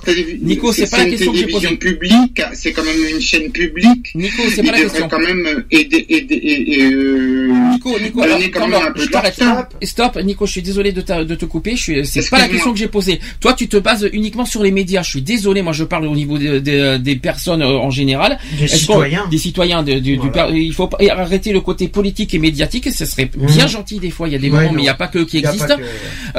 Nico, 0.41 0.71
c'est 0.71 0.89
pas 0.89 0.97
la 0.97 1.03
une 1.05 1.09
question 1.11 1.31
que 1.31 1.37
j'ai 1.37 1.45
télévision 1.45 1.69
posée. 1.75 1.77
publique, 1.77 2.13
c'est 2.53 2.71
quand 2.71 2.83
même 2.83 2.95
une 3.13 3.21
chaîne 3.21 3.51
publique. 3.51 4.11
Nico, 4.15 4.43
c'est 4.49 4.61
Il 4.61 4.65
pas 4.65 4.71
la 4.73 4.77
devrait 4.83 4.83
question. 4.89 5.07
quand 5.09 5.19
même 5.19 5.63
aider, 5.71 6.05
aider, 6.09 6.35
et, 6.35 6.73
et, 6.79 6.83
euh, 6.93 7.51
Nico, 7.71 7.99
Nico, 7.99 8.21
alors, 8.21 8.39
quand 8.53 8.67
même 8.67 8.71
non, 8.79 8.87
un 8.87 8.91
peu 8.91 9.01
je 9.01 9.07
t'arrête. 9.09 9.39
d'argent. 9.39 9.65
Stop, 9.83 10.17
Nico, 10.23 10.45
je 10.45 10.51
suis 10.51 10.61
désolé 10.61 10.91
de, 10.91 11.01
ta- 11.01 11.23
de 11.23 11.35
te 11.35 11.45
couper. 11.45 11.75
Je 11.75 11.81
suis, 11.81 12.05
c'est 12.05 12.29
pas 12.29 12.39
la 12.39 12.47
question 12.47 12.71
que 12.73 12.79
j'ai 12.79 12.87
posée. 12.87 13.19
Toi, 13.39 13.53
tu 13.53 13.67
te 13.67 13.77
bases 13.77 14.09
uniquement 14.13 14.45
sur 14.45 14.63
les 14.63 14.71
médias. 14.71 15.01
Je 15.03 15.09
suis 15.09 15.21
désolé. 15.21 15.61
Moi, 15.61 15.73
je 15.73 15.83
parle 15.83 16.07
au 16.07 16.15
niveau 16.15 16.37
des, 16.37 17.15
personnes 17.21 17.61
euh, 17.61 17.77
en 17.77 17.89
général. 17.91 18.37
des 18.59 18.67
citoyens. 18.67 19.27
Des 19.29 19.37
citoyens. 19.37 19.83
de- 19.83 19.93
du, 19.99 20.11
du 20.13 20.17
Voilà. 20.17 20.31
par- 20.33 20.51
il 20.55 20.73
faut 20.73 20.89
arrêter 21.09 21.51
le 21.53 21.61
côté 21.61 21.87
politique 21.87 22.33
et 22.33 22.39
médiatique. 22.39 22.91
Ce 22.91 23.05
serait 23.05 23.29
Mhm. 23.37 23.47
bien 23.47 23.67
gentil 23.67 23.99
des 23.99 24.09
fois. 24.11 24.27
Il 24.27 24.33
y 24.33 24.35
a 24.35 24.39
des 24.39 24.47
Ouais, 24.49 24.57
moments, 24.57 24.67
non. 24.69 24.73
mais 24.73 24.81
il 24.81 24.83
n'y 24.83 24.89
a 24.89 24.93
pas 24.93 25.07
que 25.07 25.19
qui 25.19 25.37
existent. 25.37 25.77
que- 25.77 25.83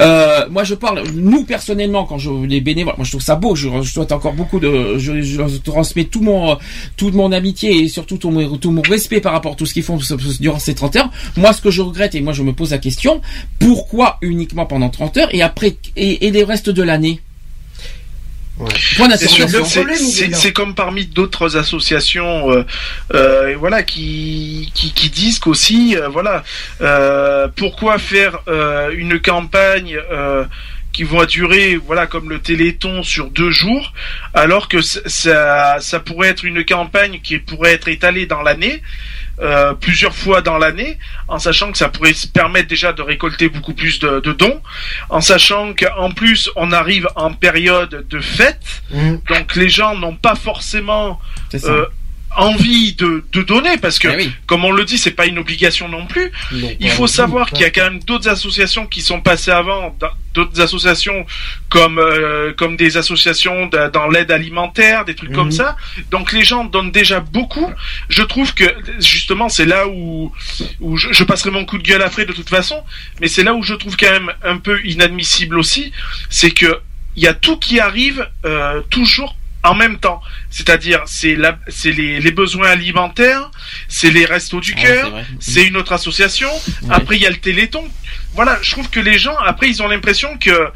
Euh, 0.00 0.46
moi, 0.50 0.64
je 0.64 0.74
parle, 0.74 1.02
nous 1.14 1.44
personnellement, 1.44 2.04
quand 2.04 2.18
je 2.18 2.30
les 2.46 2.60
bénévoles, 2.60 2.94
moi 2.96 3.04
je 3.04 3.10
trouve 3.10 3.22
ça 3.22 3.36
beau. 3.36 3.54
Je, 3.54 3.68
je 3.82 3.90
souhaite 3.90 4.12
encore 4.12 4.32
beaucoup 4.34 4.60
de, 4.60 4.98
je, 4.98 5.20
je 5.22 5.42
transmets 5.68 6.04
tout 6.04 6.20
mon, 6.20 6.58
toute 6.96 7.14
mon 7.14 7.32
amitié 7.32 7.84
et 7.84 7.88
surtout 7.88 8.16
tout 8.16 8.30
mon, 8.30 8.56
tout 8.56 8.70
mon 8.70 8.82
respect 8.82 9.20
par 9.20 9.32
rapport 9.32 9.52
à 9.52 9.54
tout 9.54 9.66
ce 9.66 9.74
qu'ils 9.74 9.82
font 9.82 9.98
durant 10.40 10.58
ces 10.58 10.74
30 10.74 10.96
heures. 10.96 11.10
Moi, 11.36 11.52
ce 11.52 11.60
que 11.60 11.70
je 11.70 11.82
regrette 11.82 12.14
et 12.14 12.20
moi 12.20 12.32
je 12.32 12.42
me 12.42 12.52
pose 12.52 12.70
la 12.70 12.78
question, 12.78 13.20
pourquoi 13.58 14.18
uniquement 14.22 14.66
pendant 14.66 14.88
30 14.90 15.16
heures 15.18 15.34
et 15.34 15.42
après 15.42 15.76
et, 15.96 16.26
et 16.26 16.30
les 16.30 16.44
restes 16.44 16.70
de 16.70 16.82
l'année? 16.82 17.20
Ouais. 18.58 18.68
C'est 20.32 20.52
comme 20.52 20.74
parmi 20.74 21.06
d'autres 21.06 21.56
associations, 21.56 22.50
euh, 22.50 22.64
euh, 23.14 23.54
voilà, 23.56 23.84
qui, 23.84 24.72
qui 24.74 24.92
qui 24.92 25.10
disent 25.10 25.38
qu'aussi, 25.38 25.96
euh, 25.96 26.08
voilà, 26.08 26.42
euh, 26.80 27.46
pourquoi 27.54 27.98
faire 27.98 28.40
euh, 28.48 28.90
une 28.96 29.20
campagne 29.20 29.96
euh, 30.10 30.44
qui 30.98 31.04
va 31.04 31.26
durer, 31.26 31.76
voilà, 31.76 32.08
comme 32.08 32.28
le 32.28 32.40
Téléthon 32.40 33.04
sur 33.04 33.30
deux 33.30 33.52
jours, 33.52 33.92
alors 34.34 34.66
que 34.66 34.80
ça 34.82 35.76
ça 35.80 36.00
pourrait 36.00 36.30
être 36.30 36.44
une 36.44 36.64
campagne 36.64 37.20
qui 37.22 37.38
pourrait 37.38 37.74
être 37.74 37.86
étalée 37.86 38.26
dans 38.26 38.42
l'année. 38.42 38.82
euh, 39.40 39.72
plusieurs 39.74 40.16
fois 40.16 40.40
dans 40.42 40.58
l'année, 40.58 40.98
en 41.28 41.38
sachant 41.38 41.70
que 41.70 41.78
ça 41.78 41.88
pourrait 41.88 42.12
se 42.12 42.26
permettre 42.26 42.66
déjà 42.66 42.92
de 42.92 43.02
récolter 43.02 43.48
beaucoup 43.48 43.72
plus 43.72 44.00
de, 44.00 44.18
de 44.18 44.32
dons, 44.32 44.60
en 45.10 45.20
sachant 45.20 45.74
qu'en 45.74 46.10
plus 46.10 46.50
on 46.56 46.72
arrive 46.72 47.06
en 47.14 47.32
période 47.32 48.04
de 48.10 48.18
fête, 48.20 48.66
Mhm. 48.90 49.20
donc 49.28 49.54
les 49.54 49.68
gens 49.68 49.94
n'ont 49.96 50.16
pas 50.16 50.34
forcément 50.34 51.20
euh, 51.70 51.86
envie 52.36 52.94
de, 52.94 53.24
de 53.32 53.42
donner 53.42 53.76
parce 53.78 54.00
que 54.00 54.08
Eh 54.08 54.16
oui. 54.16 54.32
comme 54.48 54.64
on 54.64 54.72
le 54.72 54.84
dit 54.84 54.98
c'est 54.98 55.12
pas 55.20 55.26
une 55.26 55.38
obligation 55.38 55.86
non 55.88 56.04
plus 56.06 56.32
Non, 56.52 56.70
il 56.80 56.90
faut 56.90 57.04
envie, 57.04 57.12
savoir 57.12 57.50
qu'il 57.50 57.60
y 57.60 57.64
a 57.64 57.70
quand 57.70 57.84
même 57.90 58.00
d'autres 58.00 58.28
associations 58.28 58.86
qui 58.86 59.02
sont 59.02 59.20
passées 59.20 59.52
avant 59.52 59.94
dans 60.00 60.10
d'autres 60.38 60.60
associations 60.60 61.26
comme 61.68 61.98
euh, 61.98 62.52
comme 62.60 62.76
des 62.76 62.96
associations 62.96 63.66
de- 63.66 63.88
dans 63.96 64.08
l'aide 64.08 64.30
alimentaire, 64.30 65.04
des 65.04 65.14
trucs 65.20 65.32
comme 65.38 65.48
Mhm. 65.52 65.60
ça. 65.62 65.76
Donc 66.14 66.32
les 66.32 66.44
gens 66.50 66.64
donnent 66.64 66.92
déjà 67.02 67.18
beaucoup. 67.20 67.70
Je 68.08 68.22
trouve 68.32 68.50
que 68.54 68.64
justement 69.00 69.48
c'est 69.56 69.66
là 69.74 69.80
où 69.88 70.32
où 70.80 70.96
je, 70.96 71.08
je 71.18 71.24
passerai 71.24 71.50
mon 71.50 71.64
coup 71.64 71.78
de 71.82 71.86
gueule 71.90 72.02
après 72.02 72.24
de 72.24 72.32
toute 72.38 72.48
façon, 72.58 72.78
mais 73.20 73.28
c'est 73.34 73.44
là 73.48 73.52
où 73.54 73.62
je 73.62 73.74
trouve 73.74 73.96
quand 73.96 74.10
même 74.18 74.30
un 74.44 74.58
peu 74.66 74.76
inadmissible 74.92 75.58
aussi, 75.58 75.92
c'est 76.30 76.52
que 76.60 76.70
il 77.16 77.22
y 77.24 77.26
a 77.26 77.34
tout 77.34 77.58
qui 77.58 77.80
arrive 77.80 78.20
euh, 78.44 78.80
toujours 78.90 79.34
en 79.64 79.74
même 79.74 79.98
temps. 79.98 80.20
C'est-à-dire, 80.50 81.00
c'est 81.06 81.34
la, 81.34 81.58
c'est 81.66 81.90
les, 81.90 82.20
les 82.20 82.30
besoins 82.30 82.68
alimentaires, 82.70 83.50
c'est 83.88 84.12
les 84.18 84.24
restos 84.24 84.60
du 84.60 84.72
Ah, 84.78 84.82
cœur, 84.82 85.06
c'est 85.40 85.64
une 85.70 85.76
autre 85.76 85.92
association. 85.92 86.48
Ouais. 86.82 86.94
Après, 86.98 87.16
il 87.16 87.22
y 87.22 87.26
a 87.26 87.30
le 87.38 87.42
Téléthon. 87.48 87.84
Voilà, 88.38 88.56
je 88.62 88.70
trouve 88.70 88.88
que 88.88 89.00
les 89.00 89.18
gens, 89.18 89.34
après, 89.44 89.68
ils 89.68 89.82
ont 89.82 89.88
l'impression 89.88 90.28
que, 90.38 90.68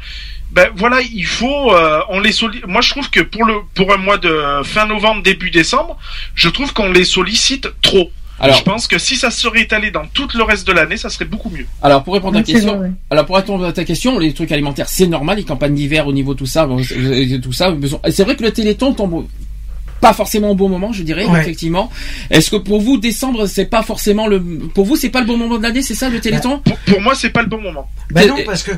ben 0.51 0.67
voilà, 0.75 0.99
il 0.99 1.25
faut, 1.25 1.73
euh, 1.73 2.01
on 2.09 2.19
les 2.19 2.31
Moi, 2.67 2.81
je 2.81 2.89
trouve 2.89 3.09
que 3.09 3.21
pour 3.21 3.45
le, 3.45 3.53
pour 3.73 3.93
un 3.93 3.95
mois 3.95 4.17
de 4.17 4.61
fin 4.65 4.85
novembre, 4.85 5.23
début 5.23 5.49
décembre, 5.49 5.97
je 6.35 6.49
trouve 6.49 6.73
qu'on 6.73 6.91
les 6.91 7.05
sollicite 7.05 7.69
trop. 7.81 8.11
Alors- 8.37 8.57
je 8.57 8.63
pense 8.63 8.85
que 8.85 8.97
si 8.97 9.15
ça 9.15 9.31
serait 9.31 9.61
étalé 9.61 9.91
dans 9.91 10.05
tout 10.07 10.27
le 10.35 10.43
reste 10.43 10.67
de 10.67 10.73
l'année, 10.73 10.97
ça 10.97 11.09
serait 11.09 11.23
beaucoup 11.23 11.49
mieux. 11.49 11.65
Alors 11.81 12.03
pour 12.03 12.15
répondre 12.15 12.37
à 12.37 12.41
ta 12.41 12.51
question, 12.51 12.75
vrai, 12.75 12.87
ouais. 12.87 12.93
alors 13.09 13.25
pour 13.25 13.37
répondre 13.37 13.63
à 13.63 13.71
ta 13.71 13.85
question, 13.85 14.19
les 14.19 14.33
trucs 14.33 14.51
alimentaires, 14.51 14.89
c'est 14.89 15.07
normal, 15.07 15.37
les 15.37 15.45
campagnes 15.45 15.75
d'hiver 15.75 16.05
au 16.05 16.11
niveau 16.11 16.33
tout 16.33 16.45
ça, 16.45 16.65
bon, 16.65 16.81
tout 17.41 17.53
ça. 17.53 17.73
C'est 18.11 18.25
vrai 18.25 18.35
que 18.35 18.43
le 18.43 18.51
Téléthon 18.51 18.93
tombe 18.93 19.25
pas 20.03 20.13
forcément 20.13 20.51
au 20.51 20.55
bon 20.55 20.67
moment, 20.67 20.91
je 20.91 21.01
dirais, 21.01 21.25
Ouais. 21.25 21.39
effectivement. 21.41 21.89
Est-ce 22.29 22.51
que 22.51 22.57
pour 22.57 22.81
vous 22.81 22.97
décembre, 22.97 23.45
c'est 23.47 23.65
pas 23.65 23.83
forcément 23.83 24.27
le, 24.27 24.39
pour 24.75 24.85
vous 24.85 24.97
c'est 24.97 25.09
pas 25.09 25.21
le 25.21 25.25
bon 25.27 25.37
moment 25.37 25.57
de 25.57 25.63
l'année, 25.63 25.81
c'est 25.81 25.95
ça 25.95 26.09
le 26.09 26.19
Téléthon 26.19 26.59
Pour, 26.59 26.77
pour 26.79 27.01
moi, 27.01 27.15
c'est 27.15 27.29
pas 27.29 27.41
le 27.41 27.47
bon 27.47 27.61
moment. 27.61 27.87
Ben 28.11 28.21
T'es- 28.23 28.27
non, 28.27 28.35
parce 28.45 28.63
que 28.63 28.71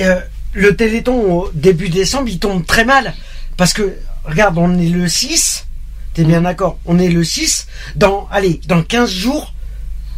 euh, 0.00 0.20
le 0.52 0.76
Téléthon 0.76 1.14
au 1.32 1.50
début 1.54 1.88
décembre, 1.88 2.28
il 2.28 2.38
tombe 2.38 2.66
très 2.66 2.84
mal. 2.84 3.14
Parce 3.56 3.72
que, 3.72 3.94
regarde, 4.24 4.58
on 4.58 4.78
est 4.78 4.88
le 4.90 5.08
6, 5.08 5.66
t'es 6.12 6.22
bien 6.24 6.42
d'accord, 6.42 6.78
on 6.84 6.98
est 6.98 7.08
le 7.08 7.24
6, 7.24 7.66
dans, 7.96 8.28
allez, 8.30 8.60
dans 8.68 8.82
15 8.82 9.10
jours, 9.10 9.54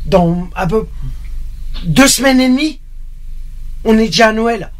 dans 0.06 0.48
un 0.56 0.66
peu 0.66 0.86
deux 1.84 2.08
semaines 2.08 2.40
et 2.40 2.48
demie, 2.48 2.80
on 3.84 3.96
est 3.98 4.06
déjà 4.06 4.28
à 4.28 4.32
Noël. 4.32 4.72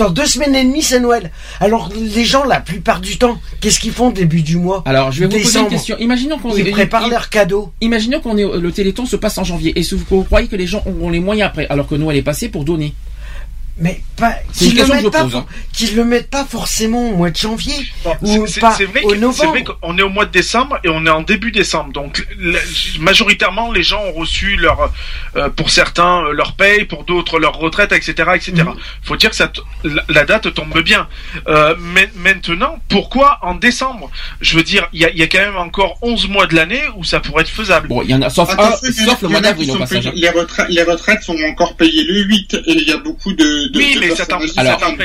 Dans 0.00 0.10
deux 0.10 0.24
semaines 0.24 0.54
et 0.54 0.64
demie, 0.64 0.80
c'est 0.82 0.98
Noël. 0.98 1.30
Alors, 1.60 1.90
les 1.94 2.24
gens, 2.24 2.44
la 2.44 2.58
plupart 2.58 3.00
du 3.00 3.18
temps, 3.18 3.38
qu'est-ce 3.60 3.78
qu'ils 3.78 3.92
font 3.92 4.10
début 4.10 4.40
du 4.40 4.56
mois 4.56 4.82
Alors 4.86 5.12
je 5.12 5.20
vais 5.20 5.26
vous 5.26 5.42
poser 5.44 5.60
une 5.60 5.68
question. 5.68 5.96
Imaginons 5.98 6.38
qu'on 6.38 6.56
Ils 6.56 6.70
préparent 6.70 7.08
leurs 7.08 7.28
cadeaux. 7.28 7.70
Imaginons 7.82 8.20
qu'on 8.20 8.38
est 8.38 8.58
le 8.58 8.72
Téléthon 8.72 9.04
se 9.04 9.16
passe 9.16 9.36
en 9.36 9.44
janvier. 9.44 9.78
Est-ce 9.78 9.94
que 9.96 10.14
vous 10.14 10.24
croyez 10.24 10.48
que 10.48 10.56
les 10.56 10.66
gens 10.66 10.82
ont 10.86 11.10
les 11.10 11.20
moyens 11.20 11.48
après, 11.48 11.66
alors 11.68 11.86
que 11.86 11.96
Noël 11.96 12.16
est 12.16 12.22
passé 12.22 12.48
pour 12.48 12.64
donner 12.64 12.94
Mais 13.82 14.02
pas, 14.16 14.34
C'est 14.52 14.66
une 14.66 14.70
qu'ils 14.72 14.80
le, 14.80 14.86
question 14.86 14.94
que 14.96 15.00
je 15.00 15.04
mettent 15.04 15.12
pas, 15.12 15.22
pose, 15.22 15.36
hein. 15.36 15.46
qu'ils 15.72 15.96
le 15.96 16.04
mettent 16.04 16.30
pas 16.30 16.44
forcément 16.44 17.10
au 17.10 17.16
mois 17.16 17.30
de 17.30 17.36
janvier. 17.36 17.72
Bon, 18.04 18.10
Ou 18.20 18.46
pas 18.60 18.74
vrai, 18.76 19.02
au 19.02 19.08
que- 19.08 19.14
c'est 19.14 19.18
novembre. 19.20 19.50
vrai 19.50 19.64
qu'on 19.64 19.96
est 19.98 20.02
au 20.02 20.08
mois 20.10 20.26
de 20.26 20.30
décembre 20.30 20.78
et 20.84 20.88
on 20.90 21.06
est 21.06 21.10
en 21.10 21.22
début 21.22 21.50
décembre. 21.50 21.90
Donc 21.92 22.26
la- 22.38 22.58
majoritairement, 23.00 23.72
les 23.72 23.82
gens 23.82 24.02
ont 24.04 24.12
reçu 24.12 24.56
leur, 24.56 24.92
euh, 25.36 25.48
pour 25.48 25.70
certains 25.70 26.24
euh, 26.26 26.32
leur 26.32 26.52
paye, 26.54 26.84
pour 26.84 27.04
d'autres 27.04 27.38
leur 27.38 27.54
retraite, 27.56 27.92
etc., 27.92 28.12
etc. 28.34 28.52
Mhm. 28.58 28.74
Faut 29.02 29.16
dire 29.16 29.30
que 29.30 29.36
ça, 29.36 29.50
la, 29.84 30.02
la 30.08 30.24
date 30.24 30.52
tombe 30.54 30.78
bien. 30.82 31.08
Euh, 31.48 31.74
mais 31.80 32.10
maintenant, 32.16 32.78
pourquoi 32.88 33.38
en 33.42 33.54
décembre? 33.54 34.10
Je 34.40 34.56
veux 34.56 34.62
dire, 34.62 34.88
il 34.92 35.00
y 35.00 35.04
a, 35.04 35.10
il 35.10 35.18
y 35.18 35.22
a 35.22 35.26
quand 35.26 35.38
même 35.40 35.56
encore 35.56 35.98
11 36.02 36.28
mois 36.28 36.46
de 36.46 36.54
l'année 36.54 36.82
où 36.96 37.04
ça 37.04 37.20
pourrait 37.20 37.42
être 37.42 37.48
faisable. 37.48 37.88
Bon, 37.88 38.02
il 38.02 38.10
y 38.10 38.14
en 38.14 38.22
a 38.22 38.30
sauf 38.30 38.50
un, 38.50 38.52
Attention, 38.52 38.78
il 38.82 38.96
y 38.96 39.00
en 39.00 39.04
a- 39.04 39.10
sauf 39.12 39.22
le 39.22 39.28
mois 39.28 39.40
d'avril 39.40 39.70
au 39.70 39.72
sont 39.74 39.78
passage. 39.80 40.04
payés- 40.10 40.20
les, 40.20 40.30
retraites, 40.30 40.66
les 40.68 40.82
retraites 40.82 41.22
sont 41.22 41.36
encore 41.50 41.76
payées 41.76 42.04
le 42.04 42.22
8 42.24 42.54
et 42.54 42.72
il 42.72 42.88
y 42.88 42.92
a 42.92 42.98
beaucoup 42.98 43.32
de, 43.32 43.68
de, 43.70 43.78
oui, 43.78 43.96
mais 44.00 44.14
ça 44.14 44.26
t'empêche 44.26 44.50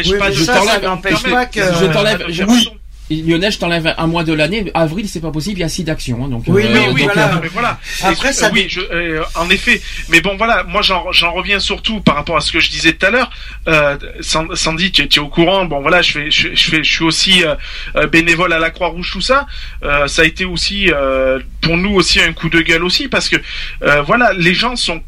oui, 0.08 0.18
pas 0.18 0.30
mais 0.30 0.36
de 0.36 0.40
ça, 0.44 0.62
ça 0.62 0.80
n'empêche 0.80 1.24
pas 1.24 1.46
que- 1.46 1.60
Je 1.62 1.86
t'enlève- 1.92 2.26
Oui. 2.48 2.68
Lionel, 3.12 3.52
je 3.52 3.60
t'enlève 3.60 3.94
un 4.00 4.08
mois 4.08 4.24
de 4.24 4.34
l'année. 4.34 4.72
Avril, 4.74 5.08
c'est 5.08 5.20
pas 5.20 5.30
possible. 5.30 5.60
Il 5.60 5.62
y 5.62 5.64
a 5.64 5.70
six 5.70 5.84
d'actions. 5.84 6.26
hein, 6.26 6.28
donc, 6.28 6.46
Oui, 6.48 6.64
euh, 6.66 6.74
oui, 6.74 6.80
Oui, 6.92 7.02
donc, 7.04 7.14
voilà. 7.14 7.36
euh, 7.36 7.40
mais 7.40 7.50
voilà. 7.50 7.80
Après, 8.02 8.34
ça 8.34 8.50
oui, 8.52 8.66
je, 8.68 8.80
euh, 8.82 9.22
en 9.36 9.48
effet. 9.52 9.80
Mais 10.10 10.22
bon, 10.22 10.36
voilà, 10.38 10.64
moi 10.64 10.82
j'en 10.82 11.12
j'en 11.12 11.32
reviens 11.32 11.60
surtout 11.60 12.00
par 12.02 12.16
rapport 12.16 12.36
à 12.36 12.42
ce 12.42 12.52
que 12.52 12.60
je 12.60 12.68
disais 12.72 12.94
tout 12.94 13.06
à 13.06 13.12
l'heure. 13.12 13.30
Euh, 13.68 13.96
San- 14.22 14.56
Sandy, 14.56 14.92
tu, 14.92 15.04
es- 15.04 15.08
tu 15.08 15.20
es 15.20 15.22
au 15.22 15.28
courant. 15.28 15.66
Bon, 15.66 15.82
voilà, 15.82 16.02
je 16.02 16.14
fais, 16.14 16.32
je, 16.32 16.56
je 16.56 16.64
fais, 16.72 16.84
je 16.84 16.92
suis 16.92 17.04
aussi 17.04 17.44
euh, 17.44 18.08
bénévole 18.08 18.52
à 18.54 18.58
la 18.58 18.72
Croix-Rouge, 18.72 19.12
tout 19.12 19.22
ça. 19.22 19.46
Euh, 19.84 20.08
ça 20.08 20.24
a 20.24 20.26
été 20.26 20.44
aussi 20.46 20.90
euh, 20.92 21.38
pour 21.62 21.78
nous 21.78 21.94
aussi 21.94 22.20
un 22.20 22.34
coup 22.34 22.50
de 22.50 22.62
gueule 22.62 22.84
aussi 22.84 23.08
parce 23.08 23.30
que 23.30 23.36
euh, 23.84 24.02
voilà, 24.02 24.34
les 24.34 24.56
gens 24.56 24.76
sont 24.76 25.00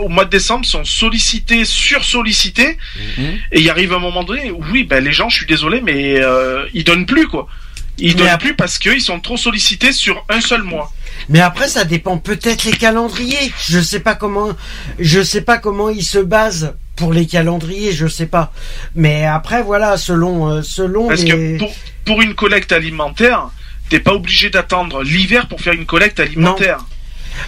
au 0.00 0.08
mois 0.08 0.24
de 0.24 0.30
décembre 0.30 0.64
sont 0.66 0.84
sollicités, 0.84 1.64
sursollicités, 1.64 2.78
Mhm. 3.18 3.38
et 3.52 3.60
il 3.60 3.70
arrive 3.70 3.92
un 3.92 3.98
moment 3.98 4.24
donné, 4.24 4.50
où, 4.50 4.62
oui, 4.72 4.84
ben 4.84 5.02
les 5.02 5.12
gens, 5.12 5.28
je 5.28 5.36
suis 5.36 5.46
désolé, 5.46 5.80
mais 5.80 6.16
euh, 6.20 6.66
ils 6.74 6.84
donnent 6.84 7.06
plus 7.06 7.26
quoi. 7.28 7.46
Ils 8.00 8.08
Mais 8.08 8.14
donnent 8.14 8.28
après- 8.28 8.48
plus 8.48 8.54
parce 8.56 8.78
qu'ils 8.78 9.00
sont 9.00 9.18
trop 9.18 9.36
sollicités 9.36 9.90
sur 9.92 10.24
un 10.28 10.40
seul 10.40 10.62
mois. 10.62 10.92
Mais 11.28 11.40
après, 11.40 11.66
ça 11.68 11.84
dépend 11.84 12.16
peut-être 12.18 12.64
les 12.64 12.72
calendriers. 12.72 13.52
Je 13.68 13.80
sais 13.80 13.98
pas 14.00 14.14
comment, 14.14 14.50
je 15.00 15.20
sais 15.20 15.40
pas 15.42 15.58
comment 15.58 15.88
ils 15.90 16.04
se 16.04 16.18
basent 16.18 16.74
pour 16.94 17.12
les 17.12 17.26
calendriers, 17.26 17.92
je 17.92 18.06
sais 18.06 18.26
pas. 18.26 18.52
Mais 18.94 19.24
après, 19.24 19.62
voilà, 19.62 19.96
selon, 19.96 20.48
euh, 20.48 20.62
selon 20.62 21.08
Parce 21.08 21.22
les. 21.24 21.30
que 21.30 21.58
pour, 21.58 21.74
pour 22.04 22.22
une 22.22 22.34
collecte 22.34 22.70
alimentaire, 22.70 23.48
t'es 23.88 23.98
pas 24.00 24.12
obligé 24.14 24.48
d'attendre 24.50 25.02
l'hiver 25.02 25.48
pour 25.48 25.60
faire 25.60 25.72
une 25.72 25.86
collecte 25.86 26.20
alimentaire. 26.20 26.78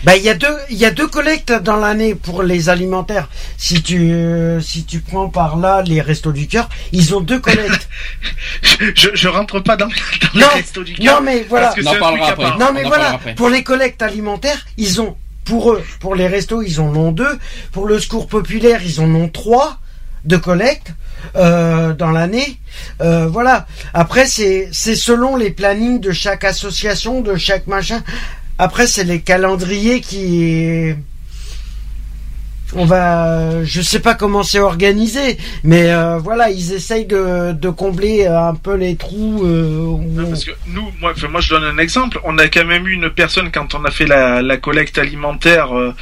Bah, 0.05 0.17
il 0.17 0.23
y 0.23 0.29
a 0.29 0.35
deux, 0.35 0.57
il 0.71 0.77
y 0.77 0.85
a 0.85 0.91
deux 0.91 1.07
collectes 1.09 1.53
dans 1.53 1.77
l'année 1.77 2.15
pour 2.15 2.43
les 2.43 2.69
alimentaires. 2.69 3.29
Si 3.57 3.83
tu, 3.83 4.13
euh, 4.13 4.61
si 4.61 4.85
tu 4.85 5.01
prends 5.01 5.29
par 5.29 5.57
là 5.57 5.83
les 5.83 6.01
restos 6.01 6.33
du 6.33 6.47
cœur, 6.47 6.69
ils 6.93 7.15
ont 7.15 7.21
deux 7.21 7.39
collectes. 7.41 7.89
Je, 8.95 9.09
je 9.15 9.29
rentre 9.29 9.61
pas 9.61 9.77
dans, 9.77 9.87
dans 9.87 9.93
Non, 10.35 10.47
le 10.55 10.55
resto 10.61 10.83
du 10.83 10.95
cœur. 10.95 11.17
non, 11.21 11.25
mais 11.27 11.45
voilà. 11.49 11.67
Parce 11.69 11.77
que 11.81 11.85
On 11.85 11.89
en 11.89 11.91
c'est 11.93 11.97
un 11.97 12.01
parlera 12.01 12.27
truc 12.27 12.29
à 12.29 12.33
après. 12.33 12.45
part. 12.45 12.59
Non 12.59 12.67
On 12.71 12.73
mais 12.75 12.83
voilà, 12.85 13.11
après. 13.15 13.35
pour 13.35 13.49
les 13.51 13.63
collectes 13.63 14.03
alimentaires, 14.03 14.67
ils 14.77 15.01
ont, 15.01 15.17
pour 15.45 15.73
eux, 15.73 15.83
pour 16.01 16.15
les 16.15 16.27
restos, 16.27 16.63
ils 16.63 16.81
en 16.81 16.95
ont 16.97 17.13
deux. 17.13 17.39
Pour 17.73 17.87
le 17.87 17.99
secours 17.99 18.27
populaire, 18.27 18.81
ils 18.85 19.01
en 19.01 19.15
ont 19.15 19.29
trois 19.29 19.79
de 20.25 20.37
collectes 20.37 20.93
euh, 21.37 21.93
dans 21.95 22.11
l'année. 22.11 22.59
Euh, 23.01 23.27
voilà. 23.27 23.67
Après, 23.95 24.27
c'est 24.27 24.69
c'est 24.73 24.97
selon 24.97 25.37
les 25.37 25.51
plannings 25.51 26.01
de 26.01 26.13
chaque 26.13 26.45
association, 26.45 27.21
de 27.21 27.37
chaque 27.37 27.67
machin. 27.67 28.03
Après, 28.63 28.87
c'est 28.87 29.05
les 29.05 29.21
calendriers 29.23 30.03
qui 30.03 30.93
on 32.75 32.85
va, 32.85 33.65
je 33.65 33.81
sais 33.81 34.01
pas 34.01 34.15
comment 34.15 34.43
c'est 34.43 34.59
organisé, 34.61 35.39
mais 35.65 35.93
euh, 35.93 36.19
voilà, 36.19 36.51
ils 36.51 36.73
essayent 36.73 37.07
de, 37.07 37.53
de 37.53 37.69
combler 37.71 38.27
un 38.27 38.55
peu 38.55 38.75
les 38.75 38.97
trous. 38.97 39.43
euh, 39.45 39.79
où- 39.85 40.03
Non, 40.13 40.29
parce 40.29 40.45
que 40.45 40.53
nous, 40.69 40.91
moi, 41.01 41.13
je 41.41 41.49
donne 41.51 41.65
un 41.65 41.79
exemple. 41.79 42.21
On 42.25 42.39
a 42.39 42.49
quand 42.49 42.65
même 42.65 42.87
eu 42.87 42.93
une 42.93 43.11
personne 43.11 43.51
quand 43.51 43.75
on 43.75 43.85
a 43.85 43.91
fait 43.91 44.07
la, 44.07 44.43
la 44.43 44.57
collecte 44.57 44.99
alimentaire 44.99 45.77
euh, 45.77 45.95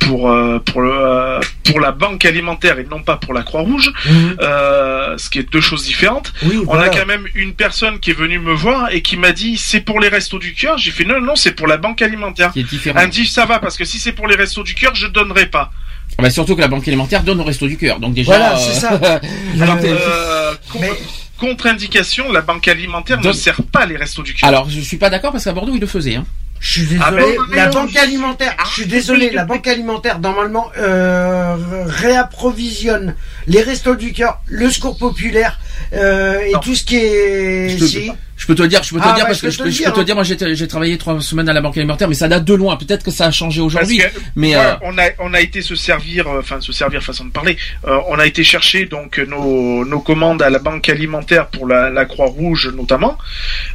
pour 0.00 0.30
euh, 0.30 0.58
pour 0.58 0.80
le 0.82 0.92
euh, 0.92 1.40
pour 1.64 1.80
la 1.80 1.92
banque 1.92 2.24
alimentaire 2.24 2.78
et 2.78 2.84
non 2.84 3.02
pas 3.02 3.16
pour 3.16 3.34
la 3.34 3.42
Croix-Rouge, 3.42 3.92
Mhm. 4.08 4.36
euh, 4.40 5.16
ce 5.18 5.30
qui 5.30 5.38
est 5.38 5.50
deux 5.52 5.60
choses 5.60 5.84
différentes. 5.84 6.32
Oui, 6.44 6.62
On 6.66 6.74
a 6.78 6.88
quand 6.88 7.06
même 7.06 7.26
une 7.34 7.54
personne 7.54 7.98
qui 8.00 8.10
est 8.10 8.14
venue 8.14 8.38
me 8.38 8.52
voir 8.52 8.90
et 8.92 9.02
qui 9.02 9.16
m'a 9.16 9.32
dit 9.32 9.56
c'est 9.56 9.80
pour 9.80 10.00
les 10.00 10.08
restos 10.08 10.38
du 10.38 10.54
cœur. 10.54 10.78
J'ai 10.78 10.90
fait 10.90 11.04
non 11.04 11.20
non 11.20 11.36
c'est 11.36 11.52
pour 11.52 11.66
la 11.66 11.76
banque 11.76 12.02
alimentaire. 12.02 12.52
qui 12.52 12.60
est 12.60 12.62
différent. 12.64 12.98
Elle 13.00 13.06
me 13.08 13.12
dit 13.12 13.26
ça 13.26 13.44
va 13.46 13.58
parce 13.58 13.76
que 13.76 13.84
si 13.84 13.98
c'est 13.98 14.12
pour 14.12 14.28
les 14.28 14.36
restos 14.36 14.62
du 14.62 14.74
cœur 14.74 14.94
je 14.94 15.06
donnerai 15.06 15.46
pas. 15.46 15.70
Ah 16.18 16.22
bah, 16.22 16.30
surtout 16.30 16.54
que 16.56 16.60
la 16.60 16.68
banque 16.68 16.86
alimentaire 16.86 17.22
donne 17.22 17.40
au 17.40 17.44
resto 17.44 17.66
du 17.66 17.76
cœur. 17.76 17.98
Donc 18.00 18.14
déjà. 18.14 18.32
Voilà, 18.36 18.54
euh, 18.54 18.58
c'est 18.58 18.80
ça. 18.80 18.88
Alors 19.60 19.76
Euh, 19.82 19.96
euh, 19.96 20.54
mais- 20.80 20.90
contre-indication 21.38 22.30
la 22.30 22.40
banque 22.40 22.68
alimentaire 22.68 23.20
ne 23.20 23.32
sert 23.32 23.62
pas 23.72 23.84
les 23.86 23.96
restos 23.96 24.22
du 24.22 24.32
cœur. 24.34 24.48
Alors 24.48 24.70
je 24.70 24.80
suis 24.80 24.96
pas 24.98 25.10
d'accord 25.10 25.32
parce 25.32 25.44
qu'à 25.44 25.52
Bordeaux 25.52 25.72
ils 25.74 25.80
le 25.80 25.86
faisaient. 25.86 26.14
Hein. 26.16 26.24
Je 26.60 26.70
suis 26.74 26.82
désolé, 26.86 27.02
Ah 27.04 27.10
ben, 27.10 27.56
la 27.56 27.66
non, 27.66 27.72
banque 27.72 27.90
je- 27.92 27.98
alimentaire, 27.98 28.54
Ah, 28.56 28.62
je 28.68 28.72
suis 28.74 28.86
désolé, 28.86 29.26
oui, 29.30 29.34
la 29.34 29.44
banque 29.44 29.66
alimentaire 29.66 30.20
normalement 30.20 30.70
euh, 30.78 31.56
réapprovisionne 31.86 33.16
les 33.48 33.62
restos 33.62 33.96
du 33.96 34.12
cœur, 34.12 34.40
le 34.46 34.70
secours 34.70 34.96
populaire 34.96 35.58
euh, 35.94 36.40
et 36.40 36.52
Non. 36.52 36.60
tout 36.60 36.74
ce 36.74 36.84
qui 36.84 36.96
est. 36.96 37.68
Je 37.70 37.78
te- 37.78 37.84
si. 37.84 38.10
Je 38.34 38.46
peux 38.48 38.56
te 38.56 38.62
le 38.62 38.66
dire, 38.68 38.82
je 38.82 38.90
peux 38.92 38.98
te 38.98 39.04
Ah, 39.06 39.12
dire 39.12 39.22
ouais, 39.22 39.28
parce 39.28 39.38
je 39.38 39.42
que 39.42 39.50
je 39.50 39.56
te 39.58 39.62
peux, 39.62 39.68
le 39.68 39.70
je 39.72 39.78
peux 39.78 39.84
dire, 39.84 39.92
te 39.94 40.00
hein. 40.00 40.04
dire, 40.04 40.14
moi 40.16 40.24
j'ai 40.24 40.56
j'ai 40.56 40.66
travaillé 40.66 40.98
trois 40.98 41.20
semaines 41.20 41.48
à 41.48 41.52
la 41.52 41.60
banque 41.60 41.76
alimentaire, 41.76 42.08
mais 42.08 42.14
ça 42.16 42.26
date 42.26 42.44
de 42.44 42.54
loin. 42.54 42.76
Peut-être 42.76 43.04
que 43.04 43.12
ça 43.12 43.26
a 43.26 43.30
changé 43.30 43.60
Parce 43.60 43.74
aujourd'hui, 43.76 43.98
que, 43.98 44.04
mais 44.34 44.56
ouais, 44.56 44.60
euh, 44.64 44.74
on 44.82 44.98
a 44.98 45.10
on 45.20 45.32
a 45.32 45.40
été 45.40 45.62
se 45.62 45.76
servir, 45.76 46.26
euh, 46.26 46.40
enfin 46.40 46.60
se 46.60 46.72
servir 46.72 47.04
façon 47.04 47.24
de 47.26 47.30
parler. 47.30 47.56
euh, 47.86 47.98
on 48.08 48.18
a 48.18 48.26
été 48.26 48.42
chercher 48.42 48.86
donc 48.86 49.18
nos, 49.18 49.84
nos 49.84 50.00
commandes 50.00 50.42
à 50.42 50.50
la 50.50 50.58
banque 50.58 50.88
alimentaire 50.88 51.46
pour 51.48 51.68
la, 51.68 51.88
la 51.90 52.04
Croix 52.04 52.26
Rouge 52.26 52.72
notamment. 52.74 53.16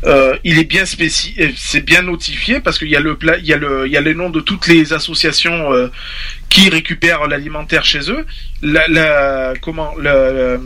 Euh, 0.05 0.35
il 0.43 0.59
est 0.59 0.65
bien 0.65 0.85
spéci, 0.85 1.33
euh, 1.39 1.47
c'est 1.55 1.85
bien 1.85 2.01
notifié 2.01 2.59
parce 2.59 2.77
qu'il 2.77 2.89
y 2.89 2.97
a 2.97 2.99
le 2.99 3.15
pla- 3.15 3.37
il 3.37 3.45
y 3.45 3.53
a 3.53 3.57
le 3.57 3.85
il 3.87 3.93
y 3.93 3.97
a 3.97 4.01
les 4.01 4.15
noms 4.15 4.31
de 4.31 4.41
toutes 4.41 4.67
les 4.67 4.91
associations 4.91 5.71
euh, 5.71 5.87
qui 6.49 6.67
récupèrent 6.67 7.25
l'alimentaire 7.27 7.85
chez 7.85 8.11
eux. 8.11 8.25
La, 8.61 8.85
la 8.89 9.53
comment 9.61 9.93
le- 9.97 10.59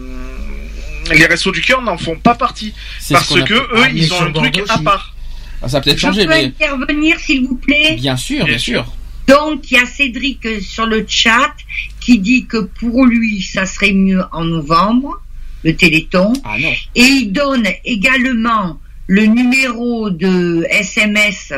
les 1.14 1.26
restos 1.26 1.52
du 1.52 1.62
cœur 1.62 1.82
n'en 1.82 1.98
font 1.98 2.16
pas 2.18 2.36
partie 2.36 2.74
parce 3.10 3.34
que 3.44 3.54
eux 3.54 3.68
Ah, 3.76 3.90
ils 3.94 4.14
ont 4.14 4.22
un 4.22 4.32
truc 4.32 4.62
à 4.70 4.78
part. 4.80 5.16
Ah, 5.62 5.70
ça 5.70 5.78
a 5.78 5.82
peut-être 5.82 5.98
Je 5.98 6.02
changé, 6.02 6.24
peux 6.24 6.30
mais 6.30 6.46
intervenir, 6.46 7.20
s'il 7.20 7.46
vous 7.48 7.56
plaît 7.56 7.96
bien 8.00 8.18
sûr, 8.18 8.38
bien 8.38 8.46
Bien 8.46 8.58
sûr. 8.58 8.86
Donc, 9.28 9.70
il 9.72 9.76
y 9.76 9.78
a 9.80 9.86
Cédric 9.86 10.46
euh, 10.46 10.60
sur 10.60 10.88
le 10.88 11.06
chat 11.08 11.54
qui 12.00 12.18
dit 12.20 12.46
que 12.48 12.58
pour 12.58 13.06
lui, 13.06 13.42
ça 13.42 13.66
serait 13.66 13.94
mieux 13.94 14.24
en 14.32 14.44
novembre. 14.44 15.22
le 15.64 15.76
Téléthon. 15.76 16.34
Ah 16.44 16.58
non. 16.60 16.72
Et 16.96 17.02
il 17.04 17.32
donne 17.32 17.68
également 17.86 18.80
le 19.08 19.26
numéro 19.28 20.10
de 20.10 20.66
SMS 20.70 21.54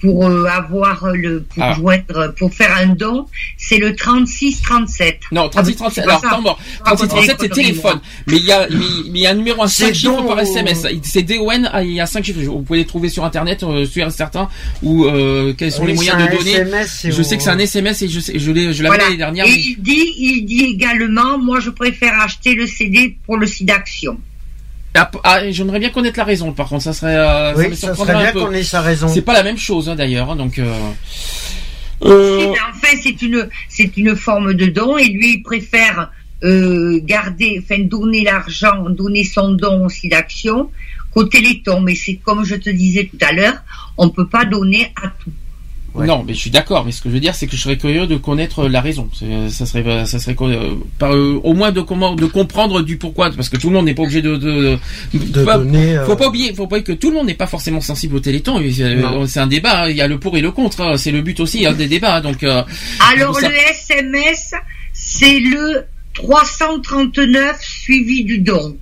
pour 0.00 0.26
euh, 0.28 0.44
avoir 0.44 1.08
le 1.14 1.42
pour 1.42 1.62
Ah. 1.62 1.72
joindre 1.74 2.34
pour 2.38 2.52
faire 2.54 2.76
un 2.76 2.88
don, 2.88 3.26
c'est 3.56 3.78
le 3.78 3.94
36 3.96 4.60
37. 4.62 5.20
Non, 5.32 5.48
36 5.48 5.76
37. 5.76 6.04
Alors, 6.04 6.24
attends, 6.24 6.42
bon, 6.42 6.54
36 6.84 7.08
37 7.08 7.36
c'est 7.40 7.48
téléphone. 7.48 8.00
Mais 8.26 8.36
il 8.36 8.44
y 8.44 8.52
a, 8.52 8.68
mais 8.68 8.76
mais 9.10 9.18
il 9.18 9.22
y 9.22 9.26
a 9.26 9.30
un 9.30 9.34
numéro 9.34 9.62
à 9.62 9.68
5 9.68 9.86
C'est 9.86 9.94
chiffres 9.94 10.22
par 10.26 10.38
SMS. 10.38 10.86
C'est 11.02 11.22
DON, 11.22 11.64
ah, 11.72 11.82
il 11.82 11.92
y 11.92 12.00
a 12.00 12.06
5 12.06 12.24
chiffres. 12.24 12.40
Vous 12.42 12.62
pouvez 12.62 12.80
les 12.80 12.84
trouver 12.86 13.08
sur 13.08 13.24
internet, 13.24 13.62
euh, 13.62 13.84
sur 13.86 14.10
certains, 14.12 14.48
ou 14.82 15.06
euh, 15.06 15.54
quels 15.56 15.72
sont 15.72 15.82
Oui, 15.82 15.88
les 15.88 15.94
moyens 15.94 16.16
c'est 16.18 16.26
de 16.28 16.32
un 16.32 16.36
donner. 16.38 16.50
SMS, 16.52 16.98
c'est 17.00 17.10
je 17.12 17.22
sais 17.22 17.36
que 17.36 17.42
c'est 17.42 17.50
un 17.50 17.58
SMS 17.58 18.02
et 18.02 18.08
je 18.08 18.20
sais, 18.20 18.38
je 18.38 18.50
l'ai, 18.52 18.72
je 18.72 18.82
l'avais 18.82 18.96
Voilà. 18.96 19.04
l'année 19.04 19.16
dernière. 19.16 19.46
Et 19.46 19.50
mais- 19.50 19.56
il 19.62 19.76
dit, 19.82 20.12
il 20.18 20.44
dit 20.44 20.64
également, 20.64 21.38
moi 21.38 21.58
je 21.60 21.70
préfère 21.70 22.20
acheter 22.20 22.54
le 22.54 22.66
CD 22.66 23.16
pour 23.26 23.36
le 23.38 23.46
site 23.46 23.66
d'action. 23.66 24.18
Ah, 24.94 25.10
ah, 25.22 25.50
j'aimerais 25.50 25.78
bien 25.78 25.90
connaître 25.90 26.18
la 26.18 26.24
raison. 26.24 26.52
Par 26.52 26.68
contre, 26.68 26.82
ça 26.82 26.92
serait, 26.92 27.16
euh, 27.16 27.54
Oui, 27.56 27.68
me 27.68 27.74
ça 27.74 27.88
surprendrait 27.88 28.14
serait 28.14 28.28
un 28.28 28.32
bien 28.32 28.42
qu'on 28.42 28.52
ait 28.52 28.62
sa 28.62 28.80
raison. 28.80 29.08
C'est 29.08 29.22
pas 29.22 29.34
la 29.34 29.42
même 29.42 29.58
chose 29.58 29.88
hein, 29.88 29.94
d'ailleurs, 29.94 30.30
hein, 30.30 30.36
donc. 30.36 30.58
Euh... 30.58 30.74
Euh, 32.02 32.38
mais 32.38 32.58
enfin, 32.72 32.96
c'est 33.02 33.22
une, 33.22 33.48
c'est 33.68 33.96
une 33.96 34.16
forme 34.16 34.54
de 34.54 34.66
don 34.66 34.96
et 34.96 35.08
lui, 35.08 35.34
il 35.34 35.42
préfère 35.42 36.10
euh, 36.42 36.98
garder, 37.02 37.60
enfin, 37.62 37.82
donner 37.82 38.24
l'argent, 38.24 38.88
donner 38.88 39.24
son 39.24 39.52
don 39.52 39.84
au 39.84 39.88
site 39.88 40.10
d'action 40.10 40.70
qu'au 41.12 41.24
Téléthon. 41.24 41.80
Mais 41.82 41.94
c'est 41.94 42.16
comme 42.16 42.44
je 42.44 42.56
te 42.56 42.70
disais 42.70 43.10
tout 43.10 43.24
à 43.24 43.32
l'heure, 43.32 43.62
on 43.96 44.08
peut 44.08 44.26
pas 44.26 44.44
donner 44.44 44.92
à 44.96 45.08
tout. 45.22 45.30
Ouais. 45.94 46.06
Non, 46.06 46.22
mais 46.26 46.34
je 46.34 46.38
suis 46.38 46.50
d'accord. 46.50 46.84
Mais 46.84 46.92
ce 46.92 47.02
que 47.02 47.08
je 47.08 47.14
veux 47.14 47.20
dire, 47.20 47.34
c'est 47.34 47.46
que 47.48 47.56
je 47.56 47.60
serais 47.60 47.76
curieux 47.76 48.06
de 48.06 48.16
connaître 48.16 48.68
la 48.68 48.80
raison. 48.80 49.08
Ça 49.48 49.66
serait, 49.66 50.06
ça 50.06 50.18
serait 50.20 50.36
euh, 50.40 50.74
par, 50.98 51.12
euh, 51.14 51.40
au 51.42 51.52
moins 51.52 51.72
de 51.72 51.80
comment, 51.80 52.14
de 52.14 52.26
comprendre 52.26 52.80
du 52.82 52.96
pourquoi, 52.96 53.30
parce 53.32 53.48
que 53.48 53.56
tout 53.56 53.68
le 53.70 53.74
monde 53.74 53.86
n'est 53.86 53.94
pas 53.94 54.02
obligé 54.02 54.22
de. 54.22 54.36
de, 54.36 54.78
de 55.14 55.44
pas- 55.44 55.58
donner. 55.58 55.96
euh, 55.96 56.06
Faut 56.06 56.16
pas 56.16 56.28
oublier, 56.28 56.54
faut 56.54 56.66
pas 56.68 56.76
oublier 56.76 56.84
que 56.84 56.92
tout 57.00 57.10
le 57.10 57.16
monde 57.16 57.26
n'est 57.26 57.34
pas 57.34 57.46
forcément 57.48 57.80
sensible 57.80 58.14
au 58.16 58.20
Téléthon. 58.20 58.62
C'est 59.26 59.40
un 59.40 59.46
débat. 59.46 59.82
hein. 59.84 59.88
Il 59.90 59.96
y 59.96 60.00
a 60.00 60.06
le 60.06 60.18
pour 60.20 60.36
et 60.36 60.40
le 60.40 60.52
contre. 60.52 60.80
hein. 60.82 60.96
C'est 60.96 61.10
le 61.10 61.22
but 61.22 61.40
aussi 61.40 61.66
hein, 61.66 61.72
des 61.72 61.88
débats. 61.88 62.16
hein. 62.16 62.20
Donc. 62.20 62.42
euh, 62.44 62.62
Alors 63.12 63.38
ça- 63.40 63.48
le 63.48 63.54
SMS, 63.70 64.54
c'est 64.92 65.40
le 65.40 65.84
339 66.14 67.56
suivi 67.60 68.24
du 68.24 68.38
don. 68.38 68.76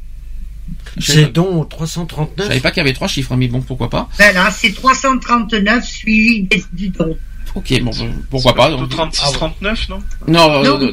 C'est 1.00 1.32
donc 1.32 1.48
au 1.48 1.62
je 1.64 1.68
339. 1.68 2.46
savais 2.48 2.60
pas 2.60 2.70
qu'il 2.70 2.78
y 2.78 2.86
avait 2.86 2.92
trois 2.92 3.08
chiffres, 3.08 3.32
hein, 3.32 3.36
mais 3.38 3.48
bon, 3.48 3.60
pourquoi 3.60 3.90
pas. 3.90 4.08
Voilà, 4.16 4.50
c'est 4.50 4.72
339 4.72 5.84
suivi 5.84 6.42
des- 6.42 6.64
du 6.72 6.88
don. 6.90 7.16
Ok, 7.54 7.80
bon, 7.82 7.90
euh, 8.00 8.10
pourquoi 8.30 8.54
pas. 8.54 8.70
De 8.70 8.76
donc- 8.76 8.90
36, 8.90 9.32
39, 9.32 9.88
non? 9.88 9.98
Non, 10.26 10.52
euh, 10.52 10.64
Non. 10.64 10.78
Non, 10.78 10.86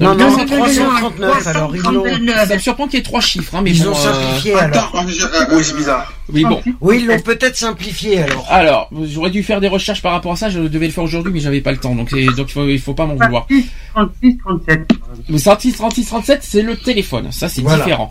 non, 0.00 0.14
non, 0.14 0.30
non, 0.30 0.46
339. 0.46 1.46
Alors 1.48 1.74
ils 1.76 1.82
l'ont, 1.82 2.02
339. 2.02 2.48
Ça 2.48 2.54
me 2.54 2.58
surprend 2.60 2.86
qu'il 2.86 2.98
y 2.98 3.00
ait 3.00 3.04
trois 3.04 3.20
chiffres, 3.20 3.54
hein, 3.56 3.60
mais 3.64 3.70
ils 3.72 3.82
bon. 3.82 3.90
ont 3.90 3.92
euh, 3.92 4.12
simplifié 4.12 4.54
alors. 4.54 4.92
Attends, 4.94 5.08
je- 5.08 5.24
euh, 5.24 5.56
Oui, 5.56 5.64
c'est 5.64 5.76
bizarre. 5.76 6.12
Oui, 6.32 6.44
bon. 6.44 6.60
Oui, 6.80 6.98
ils 7.00 7.06
l'ont 7.06 7.20
peut-être 7.20 7.56
simplifié 7.56 8.22
alors. 8.22 8.46
Alors, 8.50 8.90
j'aurais 9.04 9.30
dû 9.30 9.42
faire 9.42 9.60
des 9.60 9.68
recherches 9.68 10.02
par 10.02 10.12
rapport 10.12 10.32
à 10.32 10.36
ça. 10.36 10.50
Je 10.50 10.60
devais 10.60 10.86
le 10.86 10.92
faire 10.92 11.04
aujourd'hui, 11.04 11.32
mais 11.32 11.40
j'avais 11.40 11.60
pas 11.60 11.72
le 11.72 11.78
temps. 11.78 11.94
Donc, 11.94 12.10
donc 12.10 12.46
il 12.48 12.52
faut, 12.52 12.68
il 12.68 12.78
faut 12.80 12.94
pas 12.94 13.06
m'en 13.06 13.14
vouloir. 13.16 13.46
36, 13.94 14.38
37. 14.38 14.88
Le 15.28 15.38
36 15.40 15.72
36 15.72 16.04
37, 16.06 16.40
c'est 16.42 16.62
le 16.62 16.76
téléphone. 16.76 17.32
Ça, 17.32 17.48
c'est 17.48 17.62
Voilà. 17.62 17.82
différent. 17.84 18.10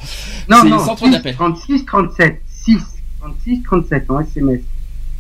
Non, 0.49 0.57
C'est 0.63 0.69
non, 0.69 0.77
le 0.79 0.83
centre 0.83 1.05
6, 1.05 1.11
d'appel. 1.11 1.35
36, 1.35 1.85
37. 1.85 2.41
6, 2.65 2.77
36, 3.21 3.63
37 3.63 4.05
en 4.11 4.19
SMS. 4.19 4.59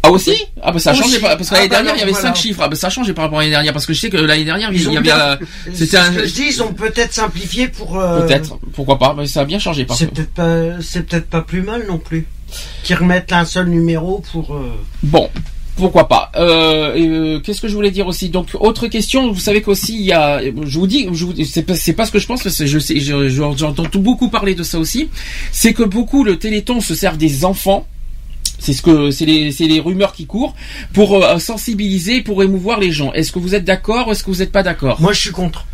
Ah 0.03 0.11
aussi 0.11 0.31
Ah 0.61 0.71
bah 0.71 0.79
ça 0.79 0.93
pas- 0.93 1.35
parce 1.35 1.49
que 1.49 1.55
l'année 1.55 1.65
Ah 1.65 1.69
bah 1.69 1.75
dernière 1.75 1.95
il 1.95 1.99
y 1.99 2.03
avait 2.03 2.11
non, 2.11 2.15
5 2.17 2.21
voilà. 2.21 2.35
chiffres. 2.35 2.61
Ah 2.63 2.67
bah 2.69 2.75
ça 2.75 2.87
a 2.87 2.89
changé 2.89 3.13
par 3.13 3.25
rapport 3.25 3.39
à 3.39 3.41
l'année 3.41 3.51
dernière 3.51 3.73
parce 3.73 3.85
que 3.85 3.93
je 3.93 3.99
sais 3.99 4.09
que 4.09 4.17
l'année 4.17 4.45
dernière 4.45 4.71
il 4.71 4.77
Ils 4.79 4.83
y 4.83 4.87
ont 4.87 4.91
avait 4.91 5.01
bien- 5.01 5.37
C'est 5.65 5.75
c'était 5.75 5.97
un 5.97 6.11
je 6.13 6.33
dis, 6.33 6.43
ils 6.49 6.63
ont 6.63 6.73
peut-être 6.73 7.13
simplifié 7.13 7.67
pour. 7.67 7.99
euh, 7.99 8.21
peut-être 8.25 8.57
pourquoi 8.73 8.97
pas 8.99 9.13
mais 9.17 9.27
ça 9.27 9.41
a 9.41 9.45
bien 9.45 9.59
changé 9.59 9.85
par 9.85 9.97
C'est 9.97 10.07
peut-être 10.07 10.33
pas, 10.33 10.81
c'est 10.81 11.05
peut-être 11.05 11.27
pas 11.29 11.41
plus 11.41 11.61
mal 11.61 11.85
non 11.87 11.97
plus. 11.97 12.25
Qu'ils 12.83 12.95
remettent 12.95 13.33
un 13.33 13.43
seul 13.43 13.67
numéro 13.67 14.23
pour. 14.31 14.55
euh, 14.55 14.71
Bon, 15.03 15.29
pourquoi 15.75 16.07
pas. 16.07 16.31
Euh, 16.37 16.95
euh, 16.95 17.39
Qu'est-ce 17.41 17.59
que 17.59 17.67
je 17.67 17.75
voulais 17.75 17.91
dire 17.91 18.07
aussi? 18.07 18.29
Donc, 18.29 18.47
autre 18.57 18.87
question. 18.87 19.33
Vous 19.33 19.39
savez 19.41 19.61
qu'aussi 19.61 19.95
il 19.95 20.05
y 20.05 20.13
a. 20.13 20.41
Je 20.41 20.79
vous 20.79 20.87
dis, 20.87 21.09
je 21.11 21.25
vous, 21.25 21.33
c'est 21.43 21.63
pas, 21.63 21.75
ce 22.05 22.11
que 22.11 22.19
je 22.19 22.25
pense. 22.25 22.41
parce 22.43 22.57
que 22.57 22.65
Je 22.65 22.79
sais, 22.79 23.01
je- 23.01 23.27
je- 23.27 23.43
j'entends 23.57 23.83
beaucoup 23.95 24.29
parler 24.29 24.55
de 24.55 24.63
ça 24.63 24.79
aussi. 24.79 25.09
C'est 25.51 25.73
que 25.73 25.83
beaucoup 25.83 26.23
le 26.23 26.39
Téléthon 26.39 26.79
se 26.79 26.95
sert 26.95 27.17
des 27.17 27.43
enfants. 27.43 27.85
C'est 28.59 28.73
ce 28.73 28.81
que 28.81 29.11
c'est 29.11 29.25
les 29.25 29.51
c'est 29.51 29.67
les 29.67 29.79
rumeurs 29.79 30.13
qui 30.13 30.25
courent 30.25 30.55
pour 30.93 31.23
euh, 31.23 31.39
sensibiliser, 31.39 32.21
pour 32.21 32.43
émouvoir 32.43 32.79
les 32.79 32.91
gens. 32.91 33.11
Est-ce 33.13 33.31
que 33.31 33.39
vous 33.39 33.55
êtes 33.55 33.65
d'accord 33.65 34.07
ou 34.07 34.11
est-ce 34.11 34.23
que 34.23 34.31
vous 34.31 34.37
n'êtes 34.39 34.51
pas 34.51 34.63
d'accord? 34.63 34.99
Moi, 35.01 35.13
je 35.13 35.19
suis 35.21 35.31
contre. 35.31 35.65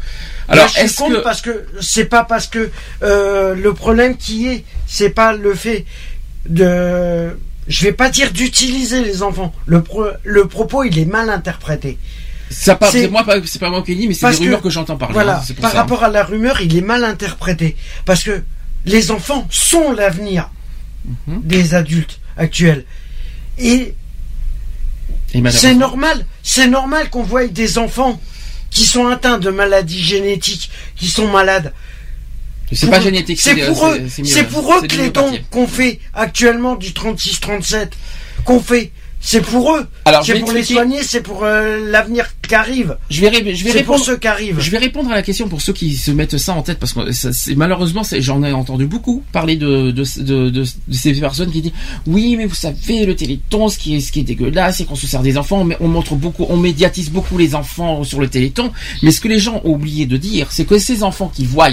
Alors, 0.47 0.65
Moi, 0.65 0.73
je 0.83 0.87
suis 0.87 0.95
contre 0.97 1.15
que 1.17 1.23
parce 1.23 1.41
que 1.41 1.65
c'est 1.81 2.05
pas 2.05 2.23
parce 2.23 2.47
que 2.47 2.69
euh, 3.01 3.55
le 3.55 3.73
problème 3.73 4.17
qui 4.17 4.47
est, 4.47 4.63
c'est 4.87 5.09
pas 5.09 5.33
le 5.33 5.53
fait 5.55 5.85
de. 6.49 7.37
Je 7.67 7.85
vais 7.85 7.93
pas 7.93 8.09
dire 8.09 8.31
d'utiliser 8.33 9.01
les 9.03 9.23
enfants. 9.23 9.53
Le 9.65 9.81
pro- 9.81 10.07
le 10.23 10.47
propos, 10.47 10.83
il 10.83 10.99
est 10.99 11.05
mal 11.05 11.29
interprété. 11.29 11.97
ça 12.49 12.77
c'est- 12.91 13.07
moi 13.07 13.23
pas 13.23 13.37
c'est 13.45 13.57
pas 13.59 13.69
moi 13.71 13.81
qui 13.81 13.95
dis 13.95 14.07
mais 14.07 14.13
c'est 14.13 14.29
des 14.29 14.35
rumeurs 14.35 14.59
que- 14.59 14.65
que, 14.65 14.69
j'entends 14.69 14.97
parler. 14.97 15.13
Voilà. 15.13 15.37
hein, 15.39 15.53
Par 15.61 15.71
ça. 15.71 15.77
rapport 15.77 16.03
à 16.03 16.09
la 16.09 16.23
rumeur, 16.23 16.61
il 16.61 16.75
est 16.77 16.81
mal 16.81 17.03
interprété 17.05 17.75
parce 18.05 18.23
que 18.23 18.43
les 18.85 19.09
enfants 19.11 19.47
sont 19.49 19.91
l'avenir 19.93 20.49
Mhm. 21.27 21.41
des 21.43 21.73
adultes 21.73 22.19
actuels. 22.37 22.85
Et 23.57 23.93
C'est 25.51 25.73
normal, 25.75 26.25
c'est 26.43 26.67
normal 26.67 27.09
qu'on 27.09 27.23
voie 27.23 27.47
des 27.47 27.77
enfants 27.77 28.19
qui 28.69 28.85
sont 28.85 29.07
atteints 29.07 29.37
de 29.39 29.49
maladies 29.49 30.01
génétiques, 30.03 30.69
qui 30.95 31.07
sont 31.07 31.27
malades. 31.27 31.73
C'est 32.71 32.87
Pour 32.87 32.91
pas 32.95 32.99
eux- 32.99 33.03
génétique. 33.03 33.39
C'est 33.39 33.55
pour 33.67 33.85
eux, 33.87 34.07
c'est 34.25 34.43
pour 34.45 34.73
eux 34.73 34.81
que 34.87 34.95
les 34.95 35.09
dons 35.11 35.31
qu'on 35.51 35.67
fait 35.67 35.99
actuellement 36.13 36.75
du 36.75 36.89
36-37, 36.91 37.91
qu'on 38.45 38.59
fait, 38.59 38.91
c'est 39.25 39.39
pour 39.41 39.73
eux. 39.73 39.87
Alors, 40.03 40.25
C'est 40.25 40.37
pour 40.39 40.51
les 40.51 40.63
soigner, 40.63 41.01
c'est 41.01 41.21
pour 41.21 41.43
euh, 41.45 41.89
l'avenir 41.89 42.27
qui 42.45 42.53
arrive. 42.55 42.97
Je 43.09 43.21
vais, 43.21 43.29
ré- 43.29 43.55
je 43.55 43.63
vais 43.63 43.71
C'est 43.71 43.83
pour 43.83 43.93
répondre. 43.95 44.03
ceux 44.05 44.17
qui 44.17 44.27
arrivent. 44.27 44.59
Je 44.59 44.69
vais 44.69 44.77
répondre 44.77 45.09
à 45.09 45.15
la 45.15 45.21
question 45.23 45.47
pour 45.47 45.61
ceux 45.61 45.71
qui 45.71 45.95
se 45.95 46.11
mettent 46.11 46.37
ça 46.37 46.53
en 46.53 46.61
tête 46.61 46.77
parce 46.77 46.91
que 46.91 47.09
ça, 47.13 47.29
malheureusement 47.55 48.01
j'en 48.19 48.43
ai 48.43 48.51
entendu 48.51 48.85
beaucoup 48.85 49.23
parler 49.31 49.55
de, 49.55 49.91
de, 49.91 50.03
de, 50.21 50.49
de- 50.49 50.65
de 50.65 50.93
ces 50.93 51.13
personnes 51.13 51.51
qui 51.51 51.61
disent 51.61 51.71
oui 52.05 52.35
mais 52.35 52.45
vous 52.45 52.53
savez 52.55 53.05
le 53.05 53.15
téléthon 53.15 53.69
ce 53.69 53.77
qui 53.77 53.95
est 53.95 54.01
ce 54.01 54.11
qui 54.11 54.19
est 54.19 54.23
dégueulasse 54.23 54.77
c'est 54.77 54.85
qu'on 54.85 54.95
se 54.95 55.07
sert 55.07 55.21
des 55.21 55.37
enfants 55.37 55.63
mais 55.63 55.77
on 55.79 55.87
montre 55.87 56.15
beaucoup 56.15 56.45
on 56.49 56.57
médiatise 56.57 57.09
beaucoup 57.09 57.37
les 57.37 57.55
enfants 57.55 58.03
sur 58.03 58.19
le 58.19 58.27
téléthon 58.27 58.71
mais 59.03 59.11
ce 59.11 59.21
que 59.21 59.29
les 59.29 59.39
gens 59.39 59.61
ont 59.63 59.71
oublié 59.73 60.05
de 60.05 60.17
dire 60.17 60.47
c'est 60.51 60.65
que 60.65 60.77
ces 60.77 61.01
enfants 61.03 61.31
qui 61.33 61.45
voient 61.45 61.69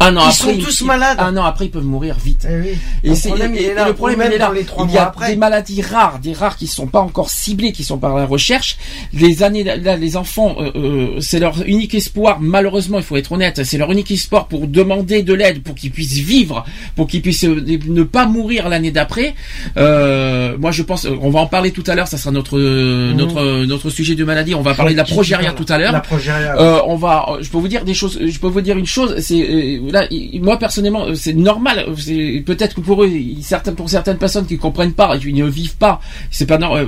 un 0.00 0.16
an 0.16 0.20
Ils 0.20 0.28
après 0.28 0.32
sont 0.32 0.58
tous 0.58 0.82
malades. 0.82 1.18
un 1.20 1.36
an 1.36 1.44
après 1.44 1.66
ils 1.66 1.70
peuvent 1.70 1.84
mourir 1.84 2.16
vite 2.22 2.46
Eh 2.50 2.54
oui. 2.60 2.68
et, 3.04 3.08
Le 3.10 3.14
c'est- 3.14 3.28
problème, 3.28 3.54
et- 3.54 3.62
et 3.62 3.74
là. 3.74 3.86
le 3.86 3.94
problème 3.94 4.22
il 4.26 4.32
est 4.34 4.38
là. 4.38 4.50
les 4.54 4.60
il 4.88 4.90
y 4.94 4.98
a 4.98 5.06
après. 5.08 5.30
des 5.30 5.36
maladies 5.36 5.82
rares, 5.82 6.18
des 6.20 6.32
rares 6.32 6.56
qui 6.56 6.66
sont 6.66 6.86
pas 6.86 7.00
encore 7.00 7.30
ciblées, 7.30 7.72
qui 7.72 7.84
sont 7.84 7.98
par 7.98 8.16
la 8.16 8.24
recherche. 8.26 8.76
Les 9.12 9.42
années, 9.42 9.62
là, 9.64 9.96
les 9.96 10.16
enfants, 10.16 10.56
euh, 10.58 10.70
euh, 10.74 11.20
c'est 11.20 11.38
leur 11.38 11.62
unique 11.66 11.94
espoir. 11.94 12.38
Malheureusement, 12.40 12.98
il 12.98 13.04
faut 13.04 13.16
être 13.16 13.32
honnête, 13.32 13.62
c'est 13.64 13.78
leur 13.78 13.90
unique 13.92 14.10
espoir 14.10 14.46
pour 14.48 14.66
demander 14.66 15.22
de 15.22 15.34
l'aide, 15.34 15.62
pour 15.62 15.74
qu'ils 15.74 15.90
puissent 15.90 16.14
vivre, 16.18 16.64
pour 16.96 17.06
qu'ils 17.06 17.22
puissent 17.22 17.44
euh, 17.44 17.62
ne 17.88 18.02
pas 18.02 18.26
mourir 18.26 18.68
l'année 18.68 18.90
d'après. 18.90 19.34
Euh, 19.76 20.56
moi, 20.58 20.70
je 20.70 20.82
pense, 20.82 21.04
euh, 21.06 21.16
on 21.20 21.30
va 21.30 21.40
en 21.40 21.46
parler 21.46 21.70
tout 21.72 21.84
à 21.86 21.94
l'heure. 21.94 22.08
Ça 22.08 22.18
sera 22.18 22.30
notre 22.30 22.58
Mhm. 22.58 23.16
notre 23.16 23.64
notre 23.66 23.90
sujet 23.90 24.14
de 24.14 24.24
maladie. 24.24 24.54
On 24.54 24.62
va 24.62 24.74
parler 24.74 24.92
de 24.92 24.98
la 24.98 25.04
progéria 25.04 25.52
tout 25.52 25.66
à 25.68 25.78
l'heure. 25.78 25.92
La 25.92 26.00
progéria. 26.00 26.56
Euh, 26.58 26.80
on 26.86 26.96
va, 26.96 27.36
je 27.40 27.48
peux 27.48 27.58
vous 27.58 27.68
dire 27.68 27.84
des 27.84 27.94
choses. 27.94 28.18
Je 28.24 28.38
peux 28.38 28.48
vous 28.48 28.60
dire 28.60 28.76
une 28.78 28.86
chose. 28.86 29.16
C'est 29.20 29.80
là, 29.90 30.06
il- 30.10 30.40
moi 30.42 30.58
personnellement, 30.58 31.06
euh, 31.06 31.14
c'est 31.14 31.32
normal. 31.34 31.84
euh, 31.88 32.40
Peut-être 32.42 32.74
que 32.76 32.80
pour 32.80 33.04
eux, 33.04 33.10
pour 33.76 33.88
certaines 33.90 34.18
personnes 34.18 34.46
qui 34.46 34.58
comprennent 34.58 34.92
pas 34.92 35.16
et 35.16 35.18
qui 35.18 35.32
ne 35.32 35.44
vivent 35.46 35.76
pas, 35.76 36.00
c'est 36.30 36.46
pas 36.46 36.58
euh, 36.60 36.86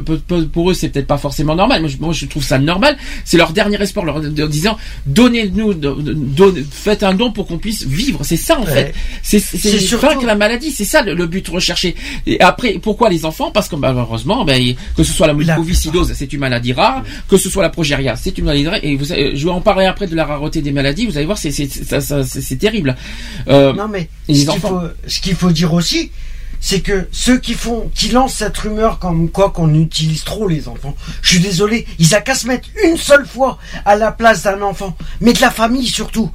pour 0.52 0.70
eux, 0.70 0.74
c'est 0.74 0.88
peut-être 0.88 1.06
pas 1.06 1.18
forcément 1.18 1.54
normal. 1.54 1.80
Moi, 1.80 1.90
je, 1.90 1.96
moi, 1.98 2.12
je 2.12 2.26
trouve 2.26 2.42
ça 2.44 2.58
normal. 2.58 2.96
C'est 3.24 3.36
leur 3.36 3.52
dernier 3.52 3.80
espoir, 3.80 4.04
leur, 4.04 4.20
leur 4.20 4.48
disant, 4.48 4.76
donnez-nous, 5.06 5.74
donne- 5.74 6.64
faites 6.70 7.02
un 7.02 7.14
don 7.14 7.32
pour 7.32 7.46
qu'on 7.46 7.58
puisse 7.58 7.84
vivre. 7.86 8.20
C'est 8.24 8.36
ça 8.36 8.58
en 8.58 8.64
Ouais. 8.64 8.70
fait. 8.72 8.94
C'est 9.22 9.38
surtout- 9.78 10.06
vaincre 10.06 10.24
la 10.26 10.34
maladie. 10.34 10.70
C'est 10.70 10.84
ça 10.84 11.02
le, 11.02 11.14
le 11.14 11.26
but 11.26 11.46
recherché. 11.48 11.94
Et 12.26 12.40
après, 12.40 12.78
pourquoi 12.82 13.08
les 13.10 13.24
enfants? 13.24 13.50
Parce 13.50 13.68
que 13.68 13.76
malheureusement, 13.76 14.44
ben, 14.44 14.60
il- 14.60 14.76
que 14.96 15.02
ce 15.04 15.12
soit 15.12 15.26
la 15.26 15.34
mucoviscidose, 15.34 16.12
c'est 16.14 16.32
une 16.32 16.40
maladie 16.40 16.72
rare. 16.72 17.02
Que 17.28 17.36
ce 17.36 17.48
soit 17.50 17.62
la 17.62 17.70
progéria, 17.70 18.16
c'est 18.16 18.36
une 18.38 18.44
maladie 18.46 18.66
rare. 18.68 18.78
Et 18.82 18.96
vous, 18.96 19.04
je 19.06 19.44
vais 19.44 19.50
en 19.50 19.60
parler 19.60 19.86
après 19.86 20.06
de 20.06 20.14
la 20.16 20.24
rareté 20.24 20.60
des 20.62 20.72
maladies. 20.72 21.06
Vous 21.06 21.16
allez 21.16 21.26
voir, 21.26 21.38
c'est 21.38 21.50
c'est 21.50 22.56
Euh, 23.48 23.72
Non 23.72 23.88
mais 23.88 24.08
ce 24.28 25.20
qu'il 25.20 25.34
faut, 25.34 25.50
dire 25.50 25.72
aussi, 25.74 26.10
c'est 26.60 26.80
que 26.80 27.08
ceux 27.10 27.38
qui 27.38 27.54
font, 27.54 27.90
qui 27.94 28.08
lancent 28.10 28.34
cette 28.34 28.56
rumeur 28.58 28.98
comme 28.98 29.28
quoi 29.30 29.50
qu'on 29.50 29.74
utilise 29.74 30.22
trop 30.24 30.46
les 30.46 30.68
enfants, 30.68 30.94
je 31.20 31.30
suis 31.30 31.40
désolé, 31.40 31.86
ils 31.98 32.14
a 32.14 32.20
qu'à 32.20 32.34
se 32.34 32.46
mettre 32.46 32.68
une 32.84 32.96
seule 32.96 33.26
fois 33.26 33.58
à 33.84 33.96
la 33.96 34.12
place 34.12 34.42
d'un 34.42 34.62
enfant, 34.62 34.96
mais 35.20 35.32
de 35.32 35.40
la 35.40 35.50
famille 35.50 35.86
surtout, 35.88 36.30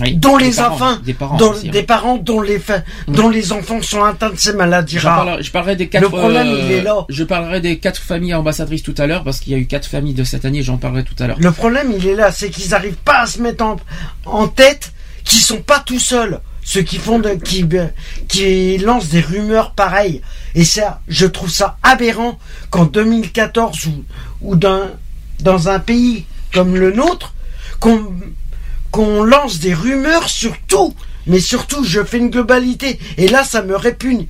oui, 0.00 0.16
dont 0.16 0.36
les 0.36 0.50
parents, 0.50 0.74
enfants, 0.74 0.96
des 1.04 1.14
parents, 1.14 1.36
dont, 1.36 1.52
aussi, 1.52 1.68
hein. 1.68 1.70
des 1.70 1.82
parents 1.84 2.16
dont 2.16 2.40
les, 2.40 2.60
dont 3.06 3.28
les 3.28 3.52
enfants 3.52 3.80
sont 3.80 4.02
atteints 4.02 4.30
de 4.30 4.36
ces 4.36 4.52
maladies 4.52 4.98
rares. 4.98 5.24
parlerai- 5.24 5.42
je 5.44 5.50
parlerai 5.52 5.76
des 5.76 5.86
quatre. 5.88 6.02
Le 6.02 6.08
problème, 6.08 6.48
euh, 6.48 6.62
il 6.66 6.72
est 6.72 6.82
là. 6.82 7.06
Je 7.08 7.22
parlerai 7.22 7.60
des 7.60 7.78
quatre 7.78 8.02
familles 8.02 8.34
ambassadrices 8.34 8.82
tout 8.82 8.94
à 8.98 9.06
l'heure 9.06 9.22
parce 9.22 9.38
qu'il 9.38 9.52
y 9.52 9.54
a 9.54 9.58
eu 9.58 9.66
quatre 9.66 9.86
familles 9.86 10.14
de 10.14 10.24
cette 10.24 10.44
année. 10.44 10.62
J'en 10.64 10.78
parlerai 10.78 11.04
tout 11.04 11.14
à 11.22 11.28
l'heure. 11.28 11.36
Le 11.38 11.52
problème, 11.52 11.92
il 11.96 12.04
est 12.08 12.16
là, 12.16 12.32
c'est 12.32 12.50
qu'ils 12.50 12.74
arrivent 12.74 12.96
pas 13.04 13.20
à 13.20 13.26
se 13.26 13.40
mettre 13.40 13.62
en, 13.64 13.76
en 14.26 14.48
tête 14.48 14.92
qu'ils 15.24 15.40
sont 15.40 15.62
pas 15.62 15.80
tout 15.80 15.98
seuls. 15.98 16.40
ceux 16.62 16.82
qui 16.82 16.96
font 16.96 17.18
de, 17.18 17.30
qui, 17.34 17.66
qui 18.28 18.78
lancent 18.78 19.08
des 19.08 19.20
rumeurs 19.20 19.72
pareilles. 19.72 20.22
Et 20.54 20.64
ça, 20.64 21.00
je 21.08 21.26
trouve 21.26 21.50
ça 21.50 21.76
aberrant 21.82 22.38
qu'en 22.70 22.86
2014 22.86 23.86
ou, 23.86 24.04
ou 24.40 24.56
dans, 24.56 24.90
dans 25.40 25.68
un 25.68 25.78
pays 25.78 26.24
comme 26.52 26.76
le 26.76 26.92
nôtre, 26.92 27.34
qu'on 27.80 29.22
lance 29.24 29.58
des 29.58 29.74
rumeurs 29.74 30.28
sur 30.28 30.56
tout. 30.68 30.94
Mais 31.26 31.40
surtout, 31.40 31.84
je 31.84 32.02
fais 32.04 32.18
une 32.18 32.30
globalité. 32.30 32.98
Et 33.18 33.28
là, 33.28 33.44
ça 33.44 33.62
me 33.62 33.76
répugne. 33.76 34.26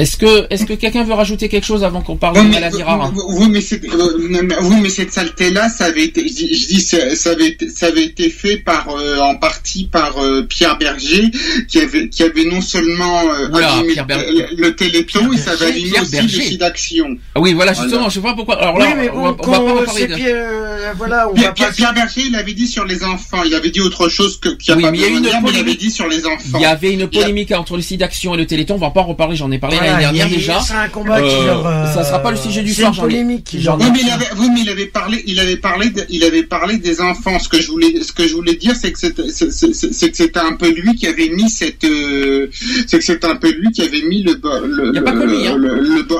Est-ce 0.00 0.16
que, 0.16 0.46
est-ce 0.50 0.64
que 0.64 0.72
quelqu'un 0.72 1.04
veut 1.04 1.12
rajouter 1.12 1.48
quelque 1.50 1.66
chose 1.66 1.84
avant 1.84 2.00
qu'on 2.00 2.16
parle 2.16 2.38
Oui, 2.38 2.46
de 2.46 2.50
maladie 2.50 2.82
rare 2.82 3.12
oui, 3.28 3.48
mais 3.50 3.60
euh, 3.92 4.56
oui, 4.62 4.76
mais 4.82 4.88
cette 4.88 5.12
saleté-là, 5.12 5.68
ça 5.68 5.84
avait 5.86 6.04
été, 6.04 6.26
je 6.26 6.32
dis, 6.34 6.54
je 6.56 6.66
dis, 6.68 6.80
ça, 6.80 7.14
ça 7.14 7.30
avait 7.32 7.56
ça 7.74 7.86
avait 7.86 8.04
été 8.04 8.30
fait 8.30 8.56
par, 8.56 8.88
euh, 8.90 9.18
en 9.18 9.34
partie 9.36 9.84
par 9.92 10.16
euh, 10.18 10.42
Pierre 10.48 10.78
Berger, 10.78 11.30
qui 11.68 11.80
avait, 11.80 12.08
qui 12.08 12.22
avait 12.22 12.44
non 12.46 12.62
seulement 12.62 13.22
euh, 13.34 13.48
Berger. 13.48 13.94
le, 14.08 14.56
le 14.62 14.74
Téléthon, 14.74 15.32
et 15.32 15.36
ça 15.36 15.50
avait 15.52 15.72
Pierre 15.72 16.02
aussi 16.02 16.12
Berger. 16.12 16.36
le 16.38 16.44
site 16.44 16.60
d'action. 16.60 17.06
Ah 17.34 17.40
Oui, 17.40 17.52
voilà, 17.52 17.74
justement, 17.74 18.08
je 18.08 18.14
sais 18.14 18.20
pas 18.20 18.34
pourquoi. 18.34 18.56
Alors 18.60 18.78
là, 18.78 18.86
oui, 18.88 18.94
mais 18.96 19.10
on, 19.10 19.22
va, 19.22 19.32
bon, 19.32 19.36
on 19.46 19.50
va 19.50 19.58
pas 19.58 19.58
quand 19.66 19.74
reparler 19.80 20.00
c'est 20.00 20.06
de... 20.08 20.14
Pierre, 20.14 20.94
voilà, 20.96 21.28
on 21.30 21.34
Pierre, 21.34 21.48
va 21.48 21.52
Pierre- 21.52 21.68
pas. 21.68 21.74
Pierre 21.74 21.94
Berger, 21.94 22.22
il 22.26 22.36
avait 22.36 22.54
dit 22.54 22.66
sur 22.68 22.84
les 22.86 23.04
enfants, 23.04 23.42
il 23.44 23.54
avait 23.54 23.70
dit 23.70 23.80
autre 23.80 24.08
chose 24.08 24.38
que 24.40 24.48
qu'il 24.50 24.74
Oui, 24.76 24.82
pas 24.82 24.90
mais 24.92 24.98
il 24.98 25.02
y 25.02 25.04
a 25.04 25.08
eu 25.08 25.12
une 25.16 25.22
dire, 25.22 25.32
mais 25.42 25.50
il 25.50 25.54
avait 25.54 25.58
polémique. 25.60 25.80
dit 25.80 25.90
sur 25.90 26.08
les 26.08 26.24
enfants. 26.26 26.56
Il 26.58 26.60
y 26.62 26.64
avait 26.64 26.92
une 26.94 27.06
polémique 27.08 27.52
entre 27.52 27.76
le 27.76 27.82
site 27.82 28.00
d'action 28.00 28.34
et 28.34 28.38
le 28.38 28.46
Téléthon. 28.46 28.74
On 28.74 28.78
va 28.78 28.90
pas 28.90 29.00
en 29.00 29.04
reparler. 29.08 29.36
J'en 29.36 29.50
ai 29.50 29.58
parlé 29.58 29.76
Voilà, 29.76 29.89
l'année 29.90 30.00
dernière 30.02 30.26
il 30.26 30.32
y 30.32 30.34
a- 30.34 30.38
déjà. 30.38 30.60
C'est 30.60 30.74
un 30.74 30.88
combat 30.88 31.20
qui 31.20 31.28
Euh, 31.34 31.46
leur. 31.46 31.66
euh, 31.66 31.94
ça 31.94 32.04
sera 32.04 32.18
pas 32.20 32.30
le 32.30 32.36
sujet 32.36 32.62
du 32.62 32.72
c'est 32.74 32.82
soir. 32.82 32.94
polémique 32.96 33.50
Oui, 33.54 33.60
mais 33.92 34.00
il 34.02 34.10
avait, 34.10 34.26
oui, 34.38 34.48
mais 34.52 34.60
il 34.62 34.68
avait 34.70 34.86
parlé, 34.86 35.22
il 35.26 35.38
avait 35.40 35.56
parlé, 35.56 35.90
de- 35.90 36.04
il 36.08 36.24
avait 36.24 36.42
parlé 36.42 36.78
des 36.78 37.00
enfants. 37.00 37.38
Ce 37.38 37.48
que 37.48 37.60
je 37.60 37.68
voulais, 37.68 38.02
ce 38.02 38.12
que 38.12 38.26
je 38.26 38.34
voulais 38.34 38.54
dire, 38.56 38.74
c'est 38.76 38.92
que 38.92 38.98
c'était, 38.98 40.38
un 40.40 40.52
peu 40.54 40.70
lui 40.70 40.94
qui 40.94 41.06
avait 41.06 41.28
mis 41.30 41.50
cette, 41.50 41.84
euh, 41.84 42.48
c'est 42.86 42.98
que 42.98 43.04
c'était 43.04 43.26
un 43.26 43.36
peu 43.36 43.50
lui 43.50 43.70
qui 43.72 43.82
avait 43.82 44.02
mis 44.02 44.22
le, 44.22 44.32
le, 44.42 44.90
Il 44.90 44.94
y 44.94 44.98
a 44.98 45.02
pas 45.02 45.12
que 45.12 45.24
lui, 45.24 45.46
hein. 45.46 45.56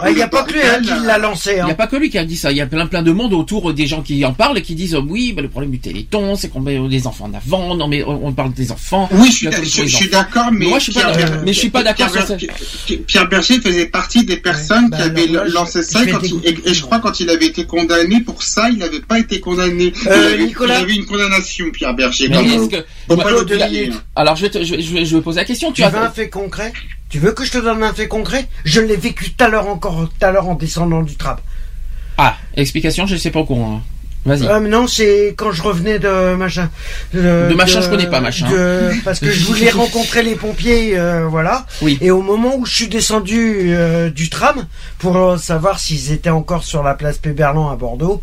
Il 0.08 0.14
n'y 0.16 0.22
a 0.22 0.28
pas 0.28 0.42
que 0.42 0.52
lui 0.52 0.60
hein, 0.62 0.80
qui 0.82 1.06
l'a 1.06 1.18
lancé. 1.18 1.52
Il 1.56 1.60
Hein. 1.60 1.64
n'y 1.66 1.70
a 1.72 1.74
pas 1.74 1.86
que 1.86 1.96
lui 1.96 2.10
qui 2.10 2.18
a 2.18 2.24
dit 2.24 2.36
ça. 2.36 2.50
Il 2.50 2.56
y 2.58 2.60
a 2.60 2.66
plein 2.66 2.86
plein 2.86 3.02
de 3.02 3.12
monde 3.12 3.32
autour 3.32 3.72
des 3.74 3.86
gens 3.86 4.02
qui 4.02 4.24
en 4.24 4.32
parlent 4.32 4.58
et 4.58 4.62
qui 4.62 4.74
disent 4.74 4.96
oui, 5.08 5.32
bah, 5.32 5.42
le 5.42 5.48
problème 5.48 5.70
du 5.70 5.78
Téléthon, 5.80 6.36
c'est 6.36 6.48
qu'on 6.48 6.60
met 6.60 6.78
les 6.88 7.06
enfants 7.06 7.26
en 7.26 7.34
avant. 7.34 7.74
Non, 7.74 7.88
mais 7.88 8.02
on 8.04 8.32
parle 8.32 8.52
des 8.52 8.70
enfants. 8.72 9.08
Oui, 9.12 9.28
je 9.30 9.36
suis, 9.86 10.08
d'accord, 10.10 10.50
mais 10.52 10.66
Moi, 10.66 10.78
je 10.78 10.84
suis 10.84 10.92
pas 10.92 11.12
Mais 11.44 11.52
je 11.52 11.58
suis 11.58 11.70
pas 11.70 11.82
d'accord 11.82 12.10
Pierre 12.10 12.26
sur 12.26 12.36
Ber- 12.36 12.46
Pierre- 13.06 13.28
Pierre 13.28 13.28
Faisait 13.61 13.86
partie 13.86 14.24
des 14.24 14.36
personnes 14.36 14.88
bah 14.90 14.96
qui 14.96 15.02
avaient 15.02 15.26
je- 15.28 15.52
lancé 15.54 15.82
ça 15.82 16.04
je 16.04 16.11
quand 16.11 16.22
il- 16.22 16.40
et, 16.44 16.70
et 16.70 16.74
je 16.74 16.82
crois 16.82 16.98
quand 17.00 17.20
il 17.20 17.30
avait 17.30 17.46
été 17.46 17.66
condamné 17.66 18.20
pour 18.20 18.42
ça, 18.42 18.68
il 18.70 18.78
n'avait 18.78 19.00
pas 19.00 19.18
été 19.18 19.40
condamné. 19.40 19.92
Euh, 20.06 20.28
il, 20.30 20.34
avait, 20.34 20.44
Nicolas 20.46 20.78
il 20.78 20.82
avait 20.82 20.94
une 20.94 21.06
condamnation, 21.06 21.70
Pierre 21.72 21.94
Berger. 21.94 22.28
Mais 22.28 22.36
quand 22.36 22.68
que-. 22.68 22.84
Alors 24.16 24.36
je 24.36 24.42
vais, 24.42 24.50
te- 24.50 24.64
je, 24.64 24.74
vais- 24.76 24.82
je 24.82 24.92
vais, 24.94 25.04
je 25.04 25.16
vais 25.16 25.22
poser 25.22 25.40
la 25.40 25.44
question. 25.44 25.72
Tu 25.72 25.82
Tu 25.82 25.88
veux 25.88 25.98
un 25.98 26.02
as 26.04 26.11
fait 26.11 26.28
concret? 26.28 26.72
Tu 27.08 27.18
veux 27.18 27.32
que 27.32 27.44
je 27.44 27.50
te 27.50 27.58
donne 27.58 27.82
un 27.82 27.92
fait 27.92 28.08
concret? 28.08 28.48
Je 28.64 28.80
l'ai 28.80 28.96
vécu 28.96 29.30
tout 29.30 29.44
à 29.44 29.48
l'heure 29.48 29.68
encore, 29.68 30.08
tout 30.08 30.24
à 30.26 30.30
l'heure 30.30 30.48
en 30.48 30.54
descendant 30.54 31.02
du 31.02 31.16
tram. 31.16 31.36
ah 32.18 32.36
explication. 32.56 33.06
Je 33.06 33.16
sais 33.16 33.30
pas 33.30 33.40
au 33.40 33.44
courant. 33.44 33.76
hein. 33.76 33.82
Vas-y. 34.26 34.46
Ah 34.48 34.60
non, 34.60 34.86
c'est 34.86 35.34
quand 35.36 35.50
je 35.50 35.62
revenais 35.62 35.98
de 35.98 36.34
machin. 36.34 36.68
De 37.14 37.54
machin, 37.54 37.80
je 37.80 37.88
connais 37.88 38.06
pas, 38.10 38.20
machin. 38.20 38.50
de- 38.50 38.90
parce 39.02 39.18
que 39.18 39.30
je 39.30 39.46
voulais 39.46 39.70
rencontrer 39.70 40.22
les 40.22 40.34
pompiers, 40.34 40.98
euh, 40.98 41.26
voilà. 41.26 41.64
Oui. 41.80 41.96
Et 42.02 42.10
au 42.10 42.20
moment 42.20 42.54
où 42.56 42.66
je 42.66 42.74
suis 42.74 42.88
descendu 42.88 43.72
euh, 43.74 44.10
du 44.10 44.28
tram 44.28 44.66
pour 44.98 45.38
savoir 45.38 45.78
s'ils 45.78 46.12
étaient 46.12 46.28
encore 46.28 46.64
sur 46.64 46.82
la 46.82 46.92
place 46.94 47.16
Péberlan 47.16 47.70
à 47.70 47.76
Bordeaux, 47.76 48.20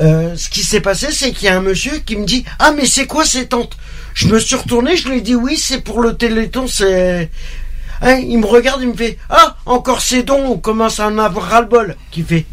euh, 0.00 0.34
ce 0.36 0.48
qui 0.48 0.62
s'est 0.64 0.80
passé, 0.80 1.08
c'est 1.12 1.30
qu'il 1.30 1.46
y 1.46 1.48
a 1.48 1.56
un 1.56 1.60
monsieur 1.62 1.98
qui 2.04 2.16
me 2.16 2.24
dit 2.26 2.44
ah 2.58 2.72
mais 2.76 2.86
c'est 2.86 3.06
quoi 3.06 3.24
ces 3.24 3.46
tentes 3.46 3.76
Je 4.14 4.26
me 4.26 4.40
suis 4.40 4.56
retourné, 4.56 4.96
je 4.96 5.08
lui 5.08 5.18
ai 5.18 5.20
dit 5.20 5.36
oui, 5.36 5.56
c'est 5.56 5.80
pour 5.80 6.00
le 6.00 6.14
Téléthon, 6.16 6.66
c'est. 6.66 7.30
Hein, 8.02 8.16
il 8.16 8.38
me 8.38 8.46
regarde, 8.46 8.82
il 8.82 8.88
me 8.88 8.94
fait 8.96 9.16
ah 9.30 9.56
encore 9.64 10.02
ces 10.02 10.24
dons, 10.24 10.44
on 10.44 10.58
commence 10.58 10.98
à 10.98 11.06
en 11.06 11.16
avoir 11.18 11.46
ras 11.48 11.60
le 11.60 11.66
bol. 11.68 11.96
Qui 12.10 12.22
fait 12.22 12.44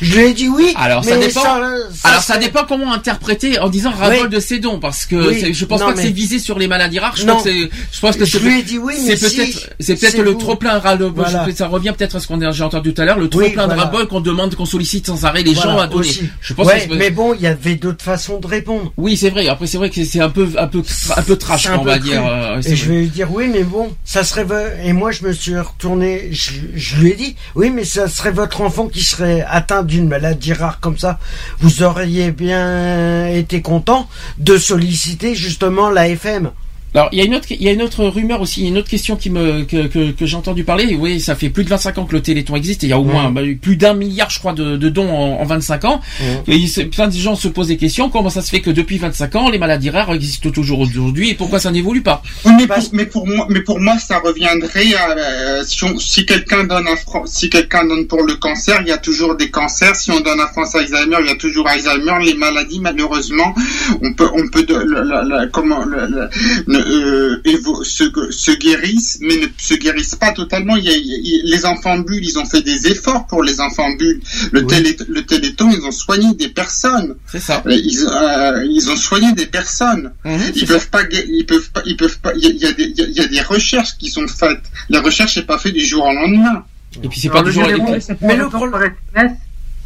je 0.00 0.14
lui 0.14 0.24
ai 0.26 0.34
dit 0.34 0.48
oui. 0.48 0.72
Alors 0.76 1.04
ça 1.04 1.16
mais 1.16 1.26
dépend. 1.26 1.42
ça- 1.42 1.60
Alors 2.04 2.22
ça 2.22 2.38
dépend 2.38 2.64
comment 2.64 2.92
interpréter 2.92 3.58
en 3.58 3.68
disant 3.68 3.92
Oui. 4.08 4.28
de 4.28 4.40
ces 4.40 4.58
dons 4.58 4.78
parce 4.78 5.06
que 5.06 5.16
Oui. 5.28 5.52
je 5.54 5.64
pense 5.64 5.80
Non, 5.80 5.86
pas 5.86 5.92
que 5.94 6.00
c'est 6.00 6.10
visé 6.10 6.38
sur 6.38 6.58
les 6.58 6.66
maladies 6.68 6.98
rares. 6.98 7.16
Je 7.16 7.24
Non. 7.24 7.34
pense 7.34 7.44
que 7.44 7.50
c'est, 7.50 7.70
je 7.92 8.00
pense 8.00 8.16
que 8.16 8.24
Je 8.24 8.38
lui 8.38 8.60
ai 8.60 8.62
dit 8.62 8.78
oui, 8.78 8.94
c'est 8.96 9.08
mais 9.08 9.16
peut-être, 9.16 9.70
c'est 9.80 9.94
peut-être 9.96 10.12
c'est 10.16 10.22
le 10.22 10.30
vous. 10.32 10.38
trop 10.38 10.56
plein 10.56 10.78
ras 10.78 10.94
le 10.96 11.06
Voilà. 11.06 11.46
Ça 11.54 11.68
revient 11.68 11.92
peut-être 11.96 12.16
à 12.16 12.20
ce 12.20 12.26
qu'on 12.26 12.40
a 12.42 12.50
j'ai 12.50 12.62
entendu 12.64 12.92
tout 12.94 13.02
à 13.02 13.04
l'heure, 13.04 13.18
le 13.18 13.28
trop 13.28 13.40
Oui, 13.40 13.50
plein 13.50 13.66
de 13.66 13.74
voilà. 13.74 13.90
ras 13.90 14.06
qu'on 14.06 14.20
demande, 14.20 14.54
qu'on 14.54 14.66
sollicite 14.66 15.06
sans 15.06 15.24
arrêt 15.24 15.42
les 15.42 15.54
Voilà, 15.54 15.72
gens 15.72 15.78
à 15.78 15.86
donner. 15.86 16.00
aussi. 16.00 16.28
Je 16.40 16.54
pense 16.54 16.66
Ouais, 16.66 16.74
que 16.74 16.80
c'est- 16.92 16.96
mais 16.96 17.10
bon, 17.10 17.34
il 17.34 17.40
y 17.40 17.46
avait 17.46 17.76
d'autres 17.76 18.04
façons 18.04 18.38
de 18.40 18.46
répondre. 18.46 18.92
oui, 18.96 19.16
c'est 19.16 19.30
vrai. 19.30 19.48
Après, 19.48 19.66
c'est 19.66 19.78
vrai 19.78 19.90
que 19.90 20.04
c'est 20.04 20.20
un 20.20 20.28
peu, 20.30 20.48
un 20.58 20.66
peu, 20.66 20.82
un 21.16 21.22
peu 21.22 21.36
trash, 21.36 21.68
on 21.76 21.82
va 21.82 21.98
dire. 21.98 22.24
euh, 22.26 22.60
Et 22.64 22.76
je 22.76 22.84
vais 22.86 23.00
lui 23.00 23.08
dire 23.08 23.28
oui, 23.32 23.48
mais 23.52 23.62
bon, 23.64 23.94
ça 24.04 24.22
serait. 24.24 24.46
Et 24.84 24.92
moi, 24.92 25.10
je 25.12 25.24
me 25.24 25.32
suis 25.32 25.56
retourné. 25.58 26.28
Je 26.32 26.96
lui 26.96 27.10
ai 27.10 27.14
dit 27.14 27.36
oui, 27.54 27.70
mais 27.70 27.84
ça 27.84 28.08
serait 28.08 28.30
votre 28.30 28.60
enfant 28.60 28.88
qui 28.88 29.02
serait 29.02 29.44
atteint 29.48 29.82
d'une 29.86 30.08
maladie 30.08 30.52
rare 30.52 30.80
comme 30.80 30.98
ça. 30.98 31.18
Vous 31.60 31.82
auriez 31.82 32.32
bien 32.32 33.28
été 33.28 33.62
content 33.62 34.08
de 34.38 34.58
solliciter 34.58 35.34
justement 35.34 35.90
la 35.90 36.08
FM. 36.08 36.50
Alors, 36.96 37.10
il 37.12 37.18
y 37.18 37.20
a 37.20 37.26
une 37.26 37.34
autre, 37.34 37.46
il 37.50 37.62
y 37.62 37.68
a 37.68 37.72
une 37.72 37.82
autre 37.82 38.06
rumeur 38.06 38.40
aussi, 38.40 38.66
une 38.66 38.78
autre 38.78 38.88
question 38.88 39.16
qui 39.16 39.28
me, 39.28 39.64
que, 39.64 39.86
que, 39.86 40.12
que 40.12 40.24
j'ai 40.24 40.34
entendu 40.36 40.64
parler. 40.64 40.96
Oui, 40.98 41.20
ça 41.20 41.34
fait 41.36 41.50
plus 41.50 41.62
de 41.62 41.68
25 41.68 41.98
ans 41.98 42.04
que 42.06 42.14
le 42.14 42.22
Téléthon 42.22 42.56
existe 42.56 42.84
et 42.84 42.86
il 42.86 42.90
y 42.90 42.92
a 42.94 42.98
au 42.98 43.04
moins 43.04 43.30
bah, 43.30 43.42
plus 43.60 43.76
d'un 43.76 43.92
milliard, 43.92 44.30
je 44.30 44.38
crois, 44.38 44.54
de, 44.54 44.78
de 44.78 44.88
dons 44.88 45.10
en, 45.10 45.38
en 45.42 45.44
25 45.44 45.84
ans. 45.84 46.00
Et 46.48 46.56
il 46.56 46.88
plein 46.88 47.08
de 47.08 47.12
gens 47.12 47.34
se 47.34 47.48
posent 47.48 47.66
des 47.68 47.76
questions. 47.76 48.08
Comment 48.08 48.30
ça 48.30 48.40
se 48.40 48.48
fait 48.48 48.60
que 48.60 48.70
depuis 48.70 48.96
25 48.96 49.36
ans, 49.36 49.50
les 49.50 49.58
maladies 49.58 49.90
rares 49.90 50.14
existent 50.14 50.48
toujours 50.50 50.80
aujourd'hui 50.80 51.28
et 51.28 51.34
pourquoi 51.34 51.58
ça 51.60 51.70
n'évolue 51.70 52.00
pas? 52.02 52.22
Oui, 52.46 52.52
mais, 52.58 52.66
pour, 52.66 52.76
mais 52.94 53.04
pour 53.06 53.26
moi, 53.26 53.46
mais 53.50 53.60
pour 53.60 53.78
moi, 53.78 53.98
ça 53.98 54.18
reviendrait 54.18 54.94
à 54.94 55.10
euh, 55.18 55.64
si, 55.64 55.84
si 55.98 56.24
quelqu'un 56.24 56.64
donne 56.64 56.86
un 56.88 56.96
si 57.26 57.50
quelqu'un 57.50 57.84
donne 57.86 58.06
pour 58.06 58.22
le 58.22 58.36
cancer, 58.36 58.78
il 58.80 58.88
y 58.88 58.92
a 58.92 58.96
toujours 58.98 59.36
des 59.36 59.50
cancers. 59.50 59.94
Si 59.96 60.10
on 60.12 60.20
donne 60.20 60.40
un 60.40 60.46
France 60.46 60.74
Alzheimer, 60.74 61.18
il 61.20 61.26
y 61.26 61.30
a 61.30 61.36
toujours 61.36 61.68
Alzheimer. 61.68 62.24
Les 62.24 62.34
maladies, 62.34 62.80
malheureusement, 62.80 63.54
on 64.02 64.14
peut, 64.14 64.28
on 64.34 64.48
peut, 64.48 64.62
de, 64.64 64.74
la- 64.74 65.04
la- 65.04 65.22
la- 65.24 65.46
comment, 65.48 65.84
ne- 65.84 66.85
euh, 66.86 67.84
se, 67.84 68.04
se 68.30 68.50
guérissent, 68.52 69.18
mais 69.20 69.36
ne 69.36 69.46
se 69.58 69.74
guérissent 69.74 70.14
pas 70.14 70.32
totalement. 70.32 70.76
Il 70.76 70.84
y 70.84 70.88
a, 70.88 70.96
il 70.96 71.06
y 71.06 71.40
a- 71.40 71.42
les 71.56 71.64
enfants 71.66 71.98
bulles, 71.98 72.24
ils 72.24 72.38
ont 72.38 72.44
fait 72.46 72.62
des 72.62 72.86
efforts 72.88 73.26
pour 73.26 73.42
les 73.42 73.60
enfants 73.60 73.90
bulles. 73.98 74.20
Le, 74.52 74.60
télé, 74.66 74.96
le 75.08 75.22
Téléthon, 75.24 75.70
ils 75.70 75.84
ont 75.84 75.90
soigné 75.90 76.34
des 76.34 76.48
personnes. 76.48 77.16
C'est 77.30 77.40
ça. 77.40 77.62
Ils, 77.66 78.06
euh, 78.10 78.64
ils 78.70 78.90
ont 78.90 78.96
soigné 78.96 79.32
des 79.32 79.46
personnes. 79.46 80.12
Mhm, 80.24 80.40
Ils 80.54 80.66
peuvent 80.66 80.88
pas, 80.90 81.02
ils 81.10 81.46
peuvent 81.46 81.70
pas, 81.70 81.82
ils 81.86 81.96
peuvent 81.96 82.18
pas. 82.20 82.32
Il 82.36 82.42
y 82.44 82.46
a, 82.46 82.50
il 82.50 82.58
y 82.58 82.66
a 82.66 82.72
des, 82.72 82.84
il 82.84 82.98
y 82.98 83.02
a- 83.02 83.06
il 83.08 83.16
y 83.16 83.20
a 83.20 83.26
des 83.28 83.40
recherches 83.42 83.96
qui 83.98 84.08
sont 84.10 84.26
faites. 84.28 84.62
La 84.88 85.00
recherche 85.00 85.36
n'est 85.36 85.44
pas 85.44 85.58
faite 85.58 85.74
du 85.74 85.84
jour 85.84 86.04
au 86.04 86.12
lendemain. 86.14 86.64
Et 87.02 87.08
puis 87.08 87.20
c'est 87.20 87.28
pas 87.28 87.42
toujours 87.42 87.64
le 87.72 87.76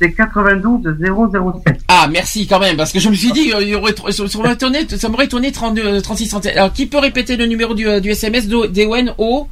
c'est 0.00 0.12
92 0.12 0.96
007. 0.98 1.80
Ah, 1.88 2.08
merci 2.10 2.46
quand 2.46 2.58
même, 2.60 2.76
parce 2.76 2.90
que 2.92 2.98
je 3.00 3.08
me 3.10 3.14
suis 3.14 3.32
dit, 3.32 3.52
euh, 3.52 3.60
il 3.62 3.68
y 3.68 3.74
aurait, 3.74 3.92
trop- 3.92 4.10
ça 4.10 4.24
m'aurait 4.38 4.54
étonné, 4.54 4.86
ça 4.96 5.08
m'aurait 5.08 5.26
étonné 5.26 5.52
32, 5.52 5.82
euh, 5.84 6.00
36 6.00 6.28
31. 6.28 6.52
Alors, 6.52 6.72
qui 6.72 6.86
peut 6.86 6.98
répéter 6.98 7.36
le 7.36 7.46
numéro 7.46 7.74
du, 7.74 7.86
euh, 7.86 8.00
du 8.00 8.10
SMS 8.10 8.48
d'O- 8.48 8.66
d'Ewen 8.66 9.14
au, 9.18 9.46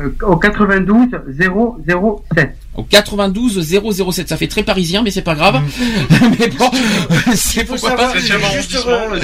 Euh, 0.00 0.08
au 0.22 0.36
92 0.36 1.06
007. 1.38 2.56
au 2.74 2.82
92 2.82 3.60
007. 3.62 4.28
Ça 4.28 4.36
fait 4.36 4.48
très 4.48 4.64
parisien, 4.64 5.02
mais 5.04 5.12
c'est 5.12 5.22
pas 5.22 5.36
grave. 5.36 5.60
mais 6.38 6.48
bon, 6.48 6.68
c'est 7.36 7.64
savoir, 7.64 7.96
pas. 8.12 8.18
je 8.18 8.32
vais, 8.32 8.60
juste, 8.60 8.86
euh, 8.88 9.20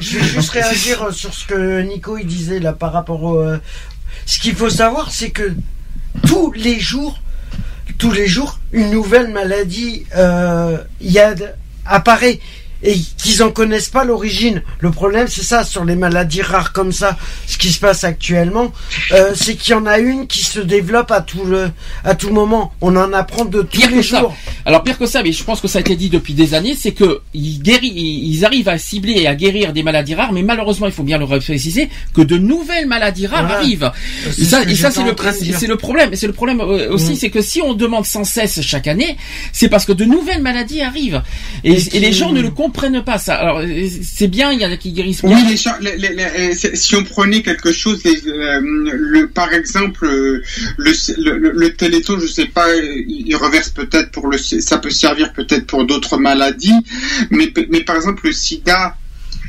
je 0.00 0.18
vais 0.18 0.24
juste 0.24 0.50
réagir 0.50 1.04
euh, 1.04 1.12
sur 1.12 1.32
ce 1.32 1.46
que 1.46 1.82
Nico 1.82 2.18
il 2.18 2.26
disait 2.26 2.58
là 2.58 2.72
par 2.72 2.92
rapport 2.92 3.22
au. 3.22 3.36
euh, 3.38 3.58
ce 4.26 4.40
qu'il 4.40 4.56
faut 4.56 4.68
savoir, 4.70 5.12
c'est 5.12 5.30
que 5.30 5.52
tous 6.26 6.50
les 6.56 6.80
jours, 6.80 7.20
tous 7.98 8.12
les 8.12 8.26
jours, 8.26 8.58
une 8.72 8.90
nouvelle 8.90 9.28
maladie 9.28 10.06
euh, 10.16 10.78
apparaît 11.84 12.38
et 12.82 12.96
qu'ils 13.16 13.42
en 13.42 13.50
connaissent 13.50 13.88
pas 13.88 14.04
l'origine. 14.04 14.62
Le 14.80 14.90
problème, 14.90 15.26
c'est 15.28 15.42
ça 15.42 15.64
sur 15.64 15.84
les 15.84 15.96
maladies 15.96 16.42
rares 16.42 16.72
comme 16.72 16.92
ça. 16.92 17.16
Ce 17.46 17.58
qui 17.58 17.70
se 17.72 17.80
passe 17.80 18.04
actuellement, 18.04 18.72
euh, 19.12 19.32
c'est 19.34 19.56
qu'il 19.56 19.72
y 19.72 19.74
en 19.74 19.86
a 19.86 19.98
une 19.98 20.26
qui 20.26 20.44
se 20.44 20.60
développe 20.60 21.10
à 21.10 21.20
tout 21.20 21.44
le, 21.44 21.70
à 22.04 22.14
tout 22.14 22.30
moment. 22.30 22.72
On 22.80 22.94
en 22.96 23.12
apprend 23.12 23.44
de 23.44 23.62
tous 23.62 23.78
Pire 23.80 23.90
les 23.90 23.96
que 23.98 24.02
ça. 24.02 24.20
jours. 24.20 24.36
Alors 24.64 24.82
pire 24.84 24.98
que 24.98 25.06
ça, 25.06 25.22
mais 25.22 25.32
je 25.32 25.42
pense 25.44 25.60
que 25.60 25.68
ça 25.68 25.78
a 25.78 25.80
été 25.80 25.96
dit 25.96 26.08
depuis 26.08 26.34
des 26.34 26.54
années, 26.54 26.76
c'est 26.78 26.92
que 26.92 27.20
ils, 27.34 27.60
guéri- 27.60 27.92
ils 27.94 28.44
arrivent 28.44 28.68
à 28.68 28.78
cibler 28.78 29.14
et 29.14 29.26
à 29.26 29.34
guérir 29.34 29.72
des 29.72 29.82
maladies 29.82 30.14
rares, 30.14 30.32
mais 30.32 30.42
malheureusement, 30.42 30.86
il 30.86 30.92
faut 30.92 31.02
bien 31.02 31.18
le 31.18 31.26
préciser, 31.26 31.88
que 32.14 32.22
de 32.22 32.36
nouvelles 32.38 32.86
maladies 32.86 33.26
rares 33.26 33.42
Voilà. 33.46 33.58
arrivent. 33.58 33.90
C'est 34.30 34.42
Et 34.42 34.44
ça, 34.44 34.62
et 34.62 34.74
ça 34.74 34.90
c'est 34.90 35.02
le, 35.04 35.14
c'est 35.56 35.66
le 35.66 35.76
problème. 35.76 36.12
Et 36.12 36.16
c'est 36.16 36.26
le 36.26 36.32
problème 36.32 36.60
euh, 36.60 36.92
aussi, 36.92 37.12
Mm. 37.12 37.16
c'est 37.16 37.30
que 37.30 37.40
si 37.42 37.60
on 37.62 37.74
demande 37.74 38.04
sans 38.06 38.24
cesse 38.24 38.60
chaque 38.62 38.86
année, 38.86 39.16
c'est 39.52 39.68
parce 39.68 39.84
que 39.84 39.92
de 39.92 40.04
nouvelles 40.04 40.42
maladies 40.42 40.82
arrivent. 40.82 41.22
Et, 41.64 41.72
Et 41.72 41.96
et 41.96 42.00
les 42.00 42.12
gens 42.12 42.32
ne 42.32 42.40
le 42.40 42.50
comprennent 42.50 42.67
pas 42.70 43.18
ça. 43.18 43.34
Alors 43.36 43.62
c'est 44.02 44.28
bien, 44.28 44.52
il 44.52 44.60
y 44.60 44.66
en 44.66 44.70
a 44.72 44.76
qui 44.76 44.92
guérissent 44.92 45.20
Oui, 45.22 45.34
bien. 45.34 45.48
les 45.50 45.56
gens, 45.56 45.72
les- 45.80 45.96
les- 45.96 46.14
les- 46.14 46.54
c'est- 46.54 46.76
si 46.76 46.94
on 46.96 47.04
prenait 47.04 47.42
quelque 47.42 47.72
chose, 47.72 48.02
les, 48.04 48.26
euh, 48.28 48.60
le, 48.62 49.28
par 49.28 49.52
exemple, 49.52 50.06
euh, 50.06 50.42
le, 50.76 50.92
le, 51.18 51.38
le, 51.38 51.50
le 51.52 51.74
Téléthon, 51.74 52.18
je 52.20 52.26
sais 52.26 52.46
pas, 52.46 52.66
il 52.76 53.34
reverse 53.36 53.70
peut-être 53.70 54.10
pour 54.10 54.28
le, 54.28 54.38
ça 54.38 54.78
peut 54.78 54.90
servir 54.90 55.32
peut-être 55.32 55.66
pour 55.66 55.84
d'autres 55.86 56.16
maladies, 56.18 56.72
mais, 57.30 57.52
mais 57.70 57.80
par 57.80 57.96
exemple 57.96 58.22
le 58.26 58.32
SIDA, 58.32 58.94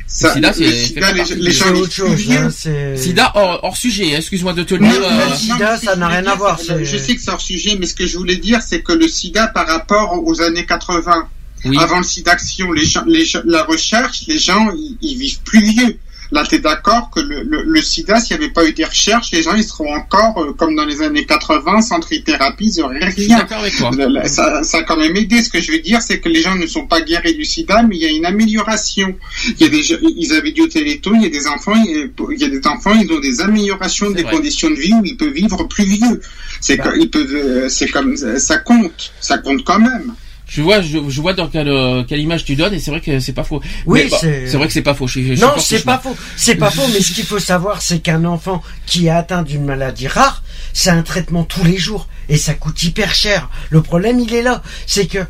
Ça, 0.06 0.34
sida, 0.34 0.52
c'est 0.52 0.72
sida, 0.72 1.00
pas 1.00 1.12
les, 1.12 1.24
les 1.36 1.50
gens 1.52 1.72
autre 1.72 1.92
chose. 1.92 2.30
hein, 2.30 2.50
Sida 2.96 3.32
hors, 3.36 3.60
hors 3.62 3.76
sujet, 3.76 4.14
excuse-moi 4.14 4.52
de 4.54 4.64
te 4.64 4.74
le 4.74 4.80
dire. 4.80 5.00
euh, 5.02 5.30
le 5.30 5.36
sida, 5.36 5.76
ça 5.76 5.94
n'a 5.96 6.08
rien 6.08 6.26
à 6.26 6.34
voir, 6.34 6.58
Je 6.82 6.96
sais 6.98 7.14
que 7.14 7.20
c'est 7.22 7.30
hors 7.30 7.40
sujet, 7.40 7.76
mais 7.78 7.86
ce 7.86 7.94
que 7.94 8.06
je 8.06 8.18
voulais 8.18 8.36
dire, 8.36 8.60
c'est 8.60 8.82
que 8.82 8.92
le 8.92 9.06
sida, 9.08 9.46
par 9.48 9.66
rapport 9.68 10.20
aux 10.24 10.40
années 10.42 10.66
80, 10.66 11.28
oui. 11.64 11.76
avant 11.78 11.98
le 11.98 12.04
sida 12.04 12.32
action, 12.32 12.72
les 12.72 12.84
gens, 12.84 13.04
les 13.06 13.24
gens- 13.24 13.42
la 13.44 13.64
recherche, 13.64 14.24
les 14.28 14.38
gens, 14.38 14.70
ils, 14.76 14.96
ils 15.02 15.18
vivent 15.18 15.40
plus 15.44 15.62
vieux. 15.62 15.96
Là, 16.32 16.44
tu 16.48 16.54
es 16.54 16.58
d'accord 16.60 17.10
que 17.12 17.18
le, 17.18 17.42
le, 17.42 17.64
le 17.64 17.82
sida, 17.82 18.20
s'il 18.20 18.36
n'y 18.38 18.44
avait 18.44 18.52
pas 18.52 18.64
eu 18.64 18.72
des 18.72 18.84
recherches, 18.84 19.32
les 19.32 19.42
gens, 19.42 19.56
ils 19.56 19.64
seront 19.64 19.92
encore, 19.96 20.40
euh, 20.40 20.52
comme 20.52 20.76
dans 20.76 20.84
les 20.84 21.02
années 21.02 21.26
80, 21.26 21.80
sans 21.82 21.98
trithérapie, 21.98 22.70
ils 22.76 22.80
n'auraient 22.80 23.00
rien. 23.26 23.38
avec 23.58 23.76
toi. 23.76 23.90
La- 24.08 24.28
Ça, 24.28 24.62
ça 24.62 24.78
a 24.78 24.82
quand 24.84 24.96
même 24.96 25.16
aidé. 25.16 25.42
Ce 25.42 25.50
que 25.50 25.60
je 25.60 25.72
veux 25.72 25.80
dire, 25.80 26.00
c'est 26.00 26.20
que 26.20 26.28
les 26.28 26.40
gens 26.40 26.54
ne 26.54 26.68
sont 26.68 26.86
pas 26.86 27.00
guéris 27.00 27.34
du 27.34 27.44
sida, 27.44 27.82
mais 27.82 27.96
il 27.96 28.02
y 28.02 28.06
a 28.06 28.10
une 28.10 28.26
amélioration. 28.26 29.16
Il 29.58 29.60
y 29.60 29.64
a 29.64 29.68
des, 29.70 29.82
gens- 29.82 29.96
ils 30.02 30.32
avaient 30.32 30.52
dit 30.52 30.60
au 30.60 30.68
Téléthon, 30.68 31.14
il 31.16 31.22
y 31.22 31.26
a 31.26 31.30
des 31.30 31.48
enfants, 31.48 31.74
il 31.74 32.10
y 32.38 32.44
a- 32.44 32.48
des 32.48 32.66
enfants, 32.68 32.92
ils 32.94 33.10
ont 33.12 33.18
des 33.18 33.40
améliorations 33.40 34.10
des 34.12 34.22
vrai. 34.22 34.30
conditions 34.36 34.70
de 34.70 34.76
vie 34.76 34.92
où 34.94 35.04
ils 35.04 35.16
peuvent 35.16 35.32
vivre 35.32 35.64
plus 35.64 35.84
vieux. 35.84 36.20
C'est 36.60 36.76
Bah. 36.76 36.84
que- 36.92 36.98
ils 37.00 37.10
peuvent, 37.10 37.34
euh, 37.34 37.68
c'est 37.68 37.88
comme, 37.88 38.16
ça 38.16 38.58
compte, 38.58 39.12
ça 39.20 39.38
compte 39.38 39.64
quand 39.64 39.80
même. 39.80 40.14
Je 40.52 40.62
vois, 40.62 40.82
je, 40.82 40.98
je 41.08 41.20
vois 41.20 41.32
dans 41.32 41.46
quelle, 41.46 41.68
euh, 41.68 42.02
quelle 42.02 42.18
image 42.18 42.44
tu 42.44 42.56
donnes 42.56 42.74
et 42.74 42.80
c'est 42.80 42.90
vrai 42.90 43.00
que 43.00 43.20
c'est 43.20 43.32
pas 43.32 43.44
faux. 43.44 43.62
Oui, 43.86 44.08
bah, 44.10 44.16
c'est- 44.20 44.46
vrai 44.56 44.66
que 44.66 44.72
c'est 44.72 44.82
pas 44.82 44.94
faux. 44.94 45.06
Je, 45.06 45.20
je 45.22 45.40
Non, 45.40 45.52
c'est 45.58 45.78
ce 45.78 45.84
pas 45.84 45.98
faux. 45.98 46.16
C'est 46.36 46.56
pas 46.56 46.72
faux, 46.72 46.88
mais 46.92 47.00
ce 47.00 47.12
qu'il 47.12 47.24
faut 47.24 47.38
savoir, 47.38 47.80
c'est 47.82 48.00
qu'un 48.00 48.24
enfant 48.24 48.60
qui 48.84 49.06
est 49.06 49.10
atteint 49.10 49.42
d'une 49.44 49.64
maladie 49.64 50.08
rare, 50.08 50.42
c'est 50.72 50.90
un 50.90 51.02
traitement 51.02 51.44
tous 51.44 51.62
les 51.62 51.76
jours 51.78 52.08
et 52.28 52.36
ça 52.36 52.54
coûte 52.54 52.82
hyper 52.82 53.14
cher. 53.14 53.48
Le 53.70 53.80
problème, 53.80 54.18
il 54.18 54.34
est 54.34 54.42
là, 54.42 54.60
c'est 54.88 55.06
que 55.06 55.20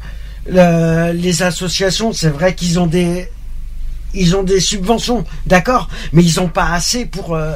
le- 0.48 1.12
les 1.12 1.42
associations, 1.42 2.14
c'est 2.14 2.30
vrai 2.30 2.54
qu'ils 2.54 2.80
ont 2.80 2.86
des 2.86 3.28
ils 4.14 4.34
ont 4.34 4.42
des 4.42 4.58
subventions, 4.58 5.24
d'accord, 5.46 5.88
mais 6.14 6.24
ils 6.24 6.40
ont 6.40 6.48
pas 6.48 6.70
assez 6.72 7.04
pour. 7.04 7.34
euh, 7.36 7.54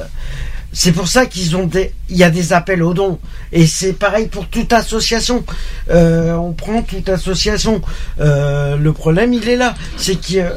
c'est 0.76 0.90
pour 0.90 1.06
ça 1.06 1.26
qu'ils 1.26 1.56
ont 1.56 1.66
des. 1.66 1.92
Il 2.10 2.16
y 2.16 2.24
a 2.24 2.30
des 2.30 2.52
appels 2.52 2.82
aux 2.82 2.94
dons 2.94 3.20
et 3.52 3.64
c'est 3.64 3.92
pareil 3.92 4.26
pour 4.26 4.48
toute 4.48 4.72
association. 4.72 5.44
Euh, 5.88 6.34
on 6.34 6.52
prend 6.52 6.82
toute 6.82 7.08
association. 7.08 7.80
Euh, 8.20 8.76
le 8.76 8.92
problème, 8.92 9.32
il 9.32 9.48
est 9.48 9.56
là, 9.56 9.76
c'est 9.96 10.20
que 10.20 10.52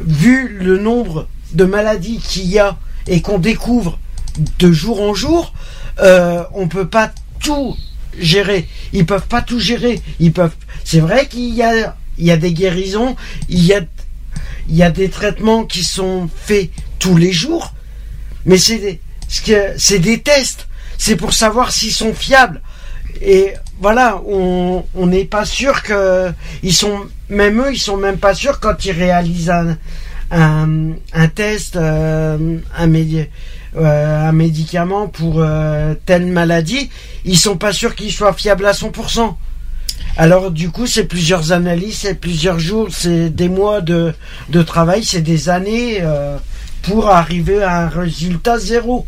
vu 0.00 0.48
le 0.48 0.78
nombre 0.78 1.28
de 1.52 1.64
maladies 1.64 2.18
qu'il 2.18 2.46
y 2.46 2.58
a 2.58 2.76
et 3.06 3.22
qu'on 3.22 3.38
découvre 3.38 4.00
de 4.58 4.72
jour 4.72 5.00
en 5.00 5.14
jour, 5.14 5.54
euh, 6.00 6.42
on 6.52 6.66
peut 6.66 6.88
pas 6.88 7.12
tout 7.38 7.76
gérer. 8.18 8.66
Ils 8.92 9.06
peuvent 9.06 9.28
pas 9.28 9.42
tout 9.42 9.60
gérer. 9.60 10.02
Ils 10.18 10.32
peuvent. 10.32 10.56
C'est 10.82 10.98
vrai 10.98 11.28
qu'il 11.28 11.54
y 11.54 11.62
a, 11.62 11.96
il 12.18 12.26
y 12.26 12.32
a 12.32 12.36
des 12.36 12.52
guérisons, 12.52 13.14
il 13.48 13.64
y 13.64 13.74
a, 13.74 13.82
il 14.68 14.74
y 14.74 14.82
a 14.82 14.90
des 14.90 15.08
traitements 15.08 15.64
qui 15.64 15.84
sont 15.84 16.28
faits 16.34 16.70
tous 16.98 17.16
les 17.16 17.32
jours, 17.32 17.74
mais 18.44 18.58
c'est 18.58 19.00
c'est 19.76 19.98
des 19.98 20.20
tests. 20.20 20.68
C'est 20.98 21.16
pour 21.16 21.32
savoir 21.32 21.72
s'ils 21.72 21.92
sont 21.92 22.14
fiables. 22.14 22.60
Et 23.20 23.54
voilà, 23.80 24.20
on 24.26 24.84
n'est 24.96 25.24
pas 25.24 25.44
sûr 25.44 25.82
que 25.82 26.32
ils 26.62 26.74
sont 26.74 27.06
même 27.28 27.60
eux, 27.60 27.72
ils 27.72 27.78
sont 27.78 27.96
même 27.96 28.18
pas 28.18 28.34
sûrs 28.34 28.60
quand 28.60 28.84
ils 28.84 28.92
réalisent 28.92 29.52
un 30.30 31.28
test, 31.34 31.76
euh, 31.76 32.58
euh, 32.76 34.28
un 34.28 34.32
médicament 34.32 35.08
pour 35.08 35.36
euh, 35.38 35.94
telle 36.06 36.26
maladie, 36.26 36.90
ils 37.24 37.38
sont 37.38 37.56
pas 37.56 37.72
sûrs 37.72 37.94
qu'il 37.94 38.12
soit 38.12 38.32
fiable 38.32 38.66
à 38.66 38.72
100%. 38.72 39.34
Alors 40.16 40.50
du 40.50 40.70
coup, 40.70 40.86
c'est 40.86 41.04
plusieurs 41.04 41.52
analyses, 41.52 41.98
c'est 41.98 42.14
plusieurs 42.14 42.58
jours, 42.58 42.88
c'est 42.90 43.30
des 43.30 43.48
mois 43.48 43.80
de, 43.80 44.14
travail, 44.64 45.04
c'est 45.04 45.22
des 45.22 45.48
années 45.48 46.02
pour 46.82 47.08
arriver 47.08 47.62
à 47.62 47.82
un 47.82 47.88
résultat 47.88 48.58
zéro. 48.58 49.06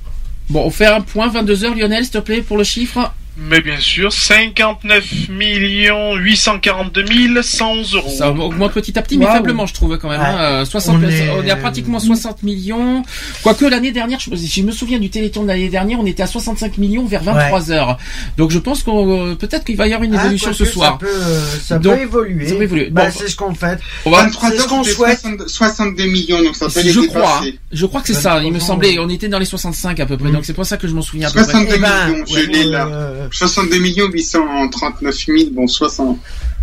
Bon, 0.49 0.65
on 0.65 0.71
fait 0.71 0.87
un 0.87 1.01
point 1.01 1.29
22h, 1.29 1.77
Lionel, 1.77 2.05
s'il 2.05 2.13
te 2.13 2.19
plaît, 2.19 2.41
pour 2.41 2.57
le 2.57 2.65
chiffre. 2.65 3.13
Mais 3.39 3.61
bien 3.61 3.79
sûr, 3.79 4.13
59 4.13 5.05
842 5.29 7.43
100 7.43 7.75
euros. 7.95 8.15
Ça 8.17 8.31
augmente 8.31 8.73
petit 8.73 8.99
à 8.99 9.03
petit, 9.03 9.19
mais 9.19 9.27
faiblement, 9.27 9.67
je 9.67 9.75
trouve 9.75 9.99
quand 9.99 10.09
même. 10.09 10.21
Ouais. 10.21 10.27
hein. 10.27 10.63
Euh, 10.63 10.65
60, 10.65 10.97
On 10.97 11.39
on, 11.39 11.43
est- 11.43 11.51
à 11.51 11.57
pratiquement 11.57 12.01
60 12.01 12.43
millions. 12.43 13.03
Quoique 13.43 13.65
l'année 13.67 13.93
dernière, 13.93 14.19
je, 14.21 14.31
je 14.35 14.63
me 14.63 14.73
souviens 14.73 14.99
du 14.99 15.11
Téléthon 15.11 15.43
de 15.43 15.49
l'année 15.49 15.69
dernière, 15.69 16.01
on 16.01 16.07
était 16.07 16.23
à 16.23 16.27
65 16.27 16.79
millions 16.79 17.05
vers 17.05 17.23
23 17.23 17.71
heures. 17.71 17.99
Donc 18.39 18.51
je 18.51 18.59
pense 18.59 18.83
qu'on 18.83 19.31
euh, 19.31 19.35
peut-être 19.35 19.65
qu'il 19.65 19.77
va 19.77 19.87
y 19.87 19.93
avoir 19.93 20.09
une 20.09 20.17
Ah, 20.17 20.23
évolution 20.25 20.53
ce 20.53 20.65
soir. 20.65 20.99
Ça 21.01 21.07
peut, 21.07 21.13
euh, 21.15 21.47
ça 21.63 21.79
Donc, 21.79 21.97
peut 21.97 22.03
évoluer. 22.03 22.49
ça 22.49 22.55
peut 22.55 22.63
évoluer. 22.63 22.89
Bah, 22.91 23.07
Bon, 23.07 23.13
c'est 23.17 23.29
ce 23.29 23.37
qu'on 23.37 23.55
fait. 23.55 23.79
On 24.07 24.11
va- 24.11 24.23
23 24.25 24.51
c'est 24.51 24.57
ce 24.57 24.63
heures, 24.63 24.69
qu'on 24.69 24.85
souhaite. 24.85 25.21
60 25.21 25.49
62 25.49 26.05
millions, 26.07 26.43
donc 26.43 26.57
ça 26.57 26.67
peut 26.69 26.81
je 26.85 27.01
les 27.01 27.07
crois, 27.09 27.41
hein. 27.43 27.47
je 27.73 27.87
crois 27.87 28.01
que 28.01 28.07
c'est 28.09 28.15
ça. 28.15 28.39
Il 28.43 28.49
me 28.49 28.59
23 28.59 28.67
semblait, 28.67 28.99
on 28.99 29.09
était 29.09 29.29
dans 29.29 29.39
les 29.39 29.45
65 29.45 30.01
à 30.01 30.07
peu 30.07 30.17
près. 30.17 30.31
Donc 30.31 30.45
c'est 30.45 30.55
pour 30.55 30.67
ça 30.67 30.77
que 30.79 30.89
je 30.89 30.95
m'en 30.95 31.03
souviens 31.03 31.29
à 31.29 31.31
peu 31.31 31.43
près. 31.43 31.53
62 31.53 31.75
Eh 31.77 31.79
ben, 31.79 32.09
millions, 32.09 32.25
je 32.27 32.35
ouais, 32.35 32.47
l'ai 32.47 32.65
là. 32.65 32.89
Euh, 33.27 33.31
62 33.33 33.79
millions 33.79 34.09
839 34.11 35.15
000, 35.15 35.39
bon 35.53 35.67
60. 35.67 36.19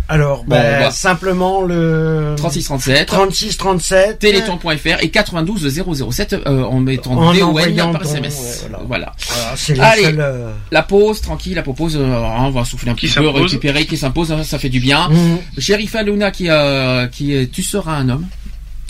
alors, 0.08 0.44
Bon, 0.44 0.56
bah, 0.56 0.90
simplement 0.90 1.62
le 1.62 2.34
36 2.36 2.64
37. 2.64 3.06
36 3.08 3.56
37 3.56 4.18
Téléthon.fr 4.18 5.02
et 5.02 5.10
92 5.10 5.82
007 6.10 6.32
euh, 6.46 6.62
en 6.64 6.80
mettant 6.80 7.12
En 7.12 7.32
DON 7.34 7.54
par 7.92 8.02
SMS. 8.02 8.34
ouais, 8.38 8.68
voilà. 8.68 8.84
voilà. 8.86 9.12
Voilà, 9.28 9.52
c'est 9.56 9.78
Allez. 9.80 10.02
la 10.02 10.08
seule. 10.10 10.20
euh, 10.20 10.52
La 10.70 10.82
pause, 10.82 11.20
tranquille, 11.20 11.54
la 11.54 11.62
pause, 11.62 11.96
euh, 11.96 12.04
on 12.38 12.50
va 12.50 12.64
souffler 12.64 12.90
un 12.90 12.94
Qui 12.94 13.06
petit 13.06 13.14
peu, 13.18 13.28
récupérer, 13.28 13.86
qui 13.86 13.96
s'impose, 13.96 14.30
hein, 14.32 14.42
ça 14.44 14.58
fait 14.58 14.68
du 14.68 14.80
bien. 14.80 15.08
mhm. 15.08 15.38
Sheriff 15.58 15.94
Aluna 15.94 16.30
qui, 16.30 16.50
euh, 16.50 17.06
qui 17.06 17.34
est 17.34 17.50
Tu 17.50 17.62
seras 17.62 17.94
un 17.96 18.08
homme. 18.10 18.26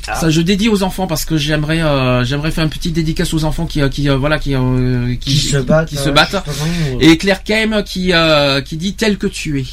Ah. 0.06 0.14
Ça, 0.16 0.30
je 0.30 0.40
dédie 0.42 0.68
aux 0.68 0.82
enfants 0.82 1.06
parce 1.06 1.24
que 1.24 1.36
j'aimerais, 1.36 1.80
euh, 1.82 2.24
j'aimerais 2.24 2.50
faire 2.50 2.64
une 2.64 2.70
petite 2.70 2.92
dédicace 2.92 3.32
aux 3.32 3.44
enfants 3.44 3.66
qui, 3.66 3.80
euh, 3.80 3.88
qui, 3.88 4.08
euh, 4.08 4.16
voilà, 4.16 4.38
qui, 4.38 4.54
euh, 4.54 5.14
qui, 5.20 5.36
se 5.36 5.56
battent. 5.56 5.88
qui 5.88 5.96
se 5.96 6.08
euh, 6.08 6.12
battent. 6.12 6.36
justement, 6.46 7.00
Et 7.00 7.16
Claire 7.16 7.42
Kem 7.42 7.82
qui, 7.84 8.12
euh, 8.12 8.60
qui 8.60 8.76
dit 8.76 8.94
tel 8.94 9.16
que 9.16 9.26
tu 9.26 9.60
es. 9.60 9.64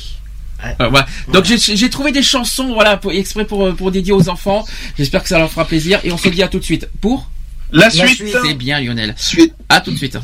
Ouais. 0.64 0.76
Euh, 0.80 0.88
voilà. 0.90 1.06
Donc 1.34 1.44
j'ai 1.46 1.58
j'ai 1.58 1.90
trouvé 1.90 2.12
des 2.12 2.22
chansons, 2.24 2.74
voilà, 2.74 2.96
pour, 2.98 3.12
exprès 3.12 3.46
pour, 3.46 3.74
pour 3.76 3.92
dédier 3.92 4.14
aux 4.14 4.30
enfants. 4.30 4.66
J'espère 4.98 5.24
que 5.24 5.30
ça 5.30 5.38
leur 5.40 5.50
fera 5.52 5.66
plaisir 5.66 6.00
et 6.04 6.12
on 6.12 6.18
se 6.18 6.30
dit 6.30 6.44
à 6.44 6.48
tout 6.48 6.60
de 6.60 6.64
suite. 6.64 6.88
Pour 7.02 7.30
La 7.72 7.86
La 7.86 7.90
suite. 7.90 8.16
suite. 8.16 8.38
C'est 8.46 8.54
bien 8.54 8.80
Lionel. 8.80 9.16
Suite. 9.18 9.54
À 9.70 9.82
tout 9.82 9.92
de 9.92 9.98
suite. 9.98 10.18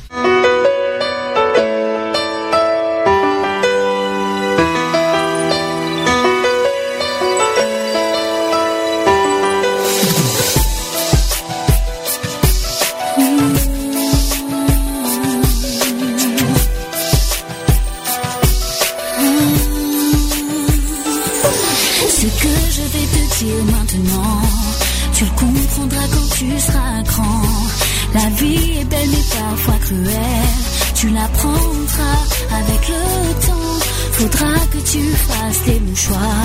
La 28.18 28.30
vie 28.30 28.80
est 28.80 28.86
belle 28.86 29.10
mais 29.12 29.26
parfois 29.38 29.80
cruelle, 29.86 30.54
tu 30.96 31.10
l'apprendras 31.10 32.22
avec 32.60 32.82
le 32.90 33.46
temps. 33.46 33.78
Faudra 34.14 34.54
que 34.72 34.80
tu 34.92 35.02
fasses 35.28 35.62
les 35.68 35.80
bons 35.80 35.96
choix, 35.96 36.40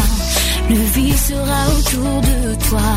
le 0.69 0.77
vide 0.95 1.17
sera 1.17 1.61
autour 1.77 2.21
de 2.31 2.55
toi. 2.69 2.91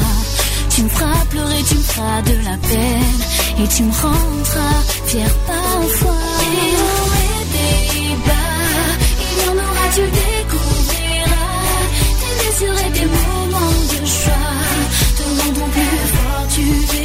Tu 0.72 0.84
me 0.84 0.90
feras 0.90 1.26
pleurer, 1.30 1.64
tu 1.70 1.76
me 1.76 1.84
feras 1.94 2.22
de 2.24 2.36
la 2.50 2.58
peine, 2.70 3.20
et 3.64 3.68
tu 3.70 3.84
me 3.84 3.94
rendras 3.94 4.80
fier 5.06 5.32
parfois. 5.48 6.26
Et 6.52 7.44
des 7.56 8.16
bas, 8.28 8.76
il 9.22 9.38
y 9.40 9.50
en 9.52 9.56
aura, 9.66 9.86
tu 9.96 10.02
découvriras. 10.20 11.64
Tes 12.20 12.34
désirs 12.42 12.80
et 12.88 12.92
tes 12.92 13.08
moments 13.20 13.80
de 13.94 14.06
choix 14.20 14.54
te 15.18 15.24
rendront 15.42 15.70
plus 15.70 16.04
fort, 16.14 16.48
tu 16.54 16.64
verras. 16.64 17.05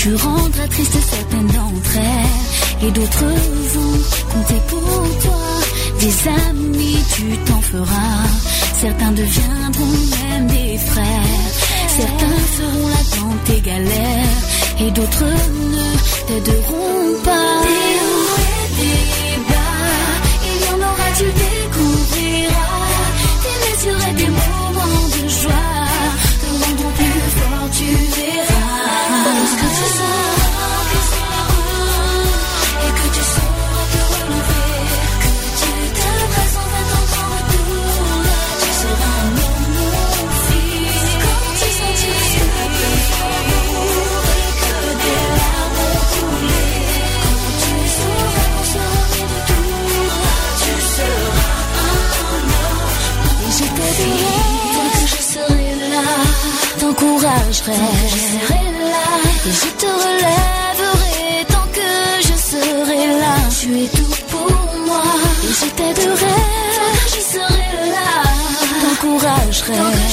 Tu 0.00 0.14
rendras 0.14 0.68
triste 0.68 0.96
certaines 1.10 1.48
d'entre 1.48 1.96
elles, 1.96 2.86
et 2.86 2.90
d'autres 2.92 3.24
vont 3.74 3.98
compter 4.32 4.60
pour 4.68 5.20
toi. 5.22 5.44
Des 5.98 6.28
amis, 6.48 6.98
tu 7.16 7.36
t'en 7.38 7.60
feras. 7.60 8.22
Certains 8.80 9.10
deviendront 9.10 9.98
même 10.22 10.46
des 10.46 10.78
frères. 10.78 11.50
Certains 11.88 12.38
feront 12.56 12.88
la 12.88 13.02
dans 13.16 13.36
tes 13.44 13.60
galères, 13.60 14.38
et 14.82 14.90
d'autres 14.92 15.24
ne 15.74 15.88
t'aideront 16.28 17.22
pas. 17.24 17.62
Des 17.66 17.98
hauts 18.06 18.38
et 18.54 18.78
des 18.78 19.38
il 20.46 20.64
y 20.64 20.74
en 20.74 20.78
aura. 20.78 21.57
Je 57.68 58.18
serai 58.30 58.64
là 58.92 59.08
et 59.46 59.52
je 59.52 59.68
te 59.80 59.86
relèverai 59.86 61.44
tant 61.48 61.66
que 61.76 61.90
je 62.22 62.34
serai 62.50 63.06
là. 63.20 63.34
Tu 63.60 63.68
es 63.84 63.88
tout 63.88 64.14
pour 64.30 64.50
moi 64.86 65.02
et 65.44 65.52
je 65.52 65.66
t'aiderai. 65.76 66.38
Je 67.12 67.20
serai 67.32 67.70
là, 67.92 68.22
t'encouragerai. 68.80 70.07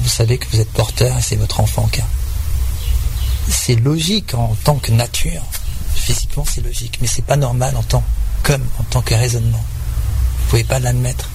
vous 0.00 0.08
savez 0.08 0.38
que 0.38 0.46
vous 0.50 0.60
êtes 0.60 0.70
porteur 0.70 1.16
et 1.16 1.22
c'est 1.22 1.36
votre 1.36 1.60
enfant 1.60 1.88
qui 1.92 2.00
a. 2.00 2.04
C'est 3.48 3.76
logique 3.76 4.34
en 4.34 4.56
tant 4.64 4.76
que 4.76 4.92
nature. 4.92 5.42
Physiquement, 5.94 6.44
c'est 6.44 6.62
logique, 6.62 6.98
mais 7.00 7.06
c'est 7.06 7.24
pas 7.24 7.36
normal 7.36 7.76
en 7.76 7.82
tant 7.82 8.02
comme 8.42 8.64
en 8.78 8.84
tant 8.84 9.00
que 9.02 9.14
raisonnement. 9.14 9.62
Vous 10.38 10.50
pouvez 10.50 10.64
pas 10.64 10.78
l'admettre. 10.78 11.28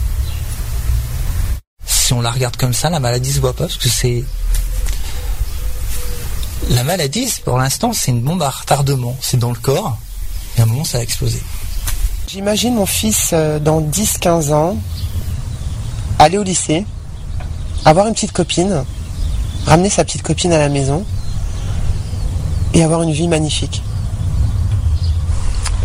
Si 1.85 2.13
on 2.13 2.21
la 2.21 2.31
regarde 2.31 2.55
comme 2.55 2.73
ça, 2.73 2.89
la 2.89 2.99
maladie 2.99 3.33
se 3.33 3.39
voit 3.39 3.55
pas 3.55 3.65
parce 3.65 3.77
que 3.77 3.89
c'est 3.89 4.23
la 6.69 6.83
maladie, 6.83 7.33
pour 7.45 7.57
l'instant, 7.57 7.93
c'est 7.93 8.11
une 8.11 8.21
bombe 8.21 8.43
à 8.43 8.49
retardement. 8.49 9.15
C'est 9.21 9.37
dans 9.37 9.49
le 9.51 9.57
corps, 9.57 9.97
et 10.57 10.61
à 10.61 10.63
un 10.63 10.67
moment, 10.67 10.83
ça 10.83 10.97
va 10.97 11.03
exploser. 11.03 11.41
J'imagine 12.27 12.75
mon 12.75 12.85
fils 12.85 13.31
euh, 13.33 13.59
dans 13.59 13.81
10-15 13.81 14.53
ans 14.53 14.77
aller 16.19 16.37
au 16.37 16.43
lycée, 16.43 16.85
avoir 17.85 18.07
une 18.07 18.13
petite 18.13 18.31
copine, 18.31 18.83
ramener 19.65 19.89
sa 19.89 20.03
petite 20.03 20.21
copine 20.23 20.51
à 20.53 20.57
la 20.57 20.69
maison 20.69 21.05
et 22.73 22.83
avoir 22.83 23.01
une 23.01 23.11
vie 23.11 23.27
magnifique. 23.27 23.81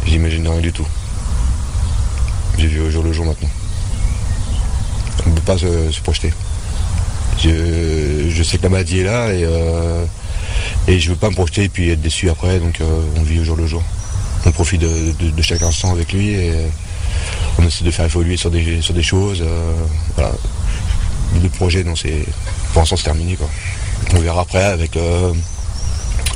J'imagine 0.06 0.46
rien 0.46 0.60
du 0.60 0.72
tout. 0.72 0.86
J'ai 2.58 2.66
vu 2.66 2.80
au 2.80 2.90
jour 2.90 3.02
le 3.02 3.12
jour 3.12 3.24
maintenant. 3.24 3.48
On 5.26 5.30
ne 5.30 5.34
peut 5.34 5.40
pas 5.42 5.58
se, 5.58 6.00
projeter. 6.02 6.32
Je, 7.42 8.28
je 8.30 8.42
sais 8.42 8.58
que 8.58 8.62
la 8.64 8.68
maladie 8.68 9.00
est 9.00 9.04
là 9.04 9.32
et, 9.32 9.44
euh, 9.44 10.04
et 10.86 11.00
je 11.00 11.10
veux 11.10 11.16
pas 11.16 11.30
me 11.30 11.34
projeter 11.34 11.64
et 11.64 11.68
puis 11.68 11.90
être 11.90 12.00
déçu 12.00 12.30
après, 12.30 12.58
donc 12.60 12.80
euh, 12.80 12.84
on 13.16 13.22
vit 13.22 13.40
au 13.40 13.44
jour 13.44 13.56
le 13.56 13.66
jour. 13.66 13.82
On 14.46 14.52
profite 14.52 14.82
de, 14.82 15.12
de- 15.18 15.42
chaque 15.42 15.62
instant 15.62 15.90
avec 15.92 16.12
lui 16.12 16.30
et 16.30 16.50
euh, 16.52 16.68
on 17.58 17.66
essaie 17.66 17.82
de 17.84 17.90
faire 17.90 18.04
évoluer 18.04 18.36
sur 18.36 18.50
des, 18.50 18.82
sur 18.82 18.92
des 18.94 19.02
choses. 19.02 19.42
Le 21.44 21.48
projet, 21.50 21.84
non, 21.84 21.94
c'est, 21.94 22.24
pour 22.72 22.80
l'instant, 22.82 22.96
c'est 22.96 23.04
terminé. 23.04 23.36
Quoi. 23.36 23.48
On 24.14 24.18
verra 24.18 24.40
après 24.42 24.64
avec, 24.64 24.96
euh, 24.96 25.32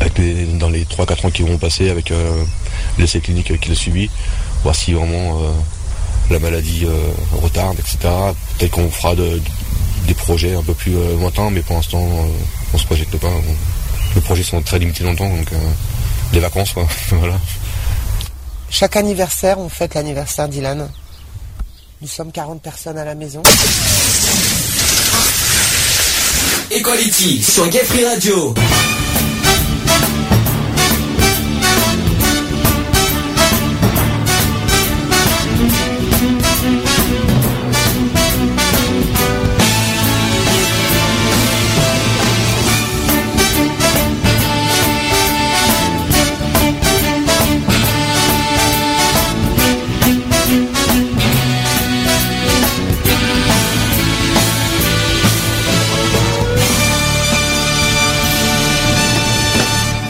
avec 0.00 0.16
les- 0.18 0.44
dans 0.44 0.68
les 0.70 0.84
3-4 0.84 1.24
ans 1.26 1.30
qui 1.30 1.42
vont 1.42 1.58
passer 1.58 1.90
avec 1.90 2.10
euh, 2.12 2.44
l'essai 2.98 3.20
clinique 3.20 3.58
qu'il 3.60 3.72
a 3.72 3.74
suivi, 3.74 4.08
voir 4.62 4.74
si 4.76 4.92
vraiment 4.92 5.40
euh, 5.42 5.50
la 6.30 6.38
maladie 6.38 6.86
retarde, 7.42 7.78
etc. 7.80 7.98
Peut-être 8.58 8.70
qu'on 8.72 8.90
fera 8.90 9.14
de- 9.16 9.40
des 10.06 10.14
projets 10.14 10.54
un 10.54 10.62
peu 10.62 10.74
plus 10.74 10.92
lointains, 11.18 11.50
mais 11.50 11.60
pour 11.62 11.76
l'instant, 11.76 12.06
on 12.74 12.78
se 12.78 12.84
projette 12.86 13.16
pas. 13.18 13.28
On- 13.28 14.14
les 14.14 14.20
projets 14.20 14.42
sont 14.42 14.60
très 14.62 14.78
limités 14.78 15.04
dans 15.04 15.10
le 15.12 15.16
temps, 15.16 15.28
donc 15.28 15.50
des 16.32 16.40
vacances, 16.40 16.74
voilà. 17.10 17.38
Chaque 18.70 18.96
anniversaire, 18.96 19.58
on 19.58 19.68
fête 19.70 19.94
l'anniversaire 19.94 20.48
d'Ilan. 20.48 20.88
Nous 22.02 22.08
sommes 22.08 22.30
40 22.30 22.60
personnes 22.62 22.98
à 22.98 23.04
la 23.04 23.14
maison. 23.14 23.42
Ekoliti, 26.70 27.42
sou 27.42 27.70
Gefri 27.70 28.04
Radio. 28.04 28.52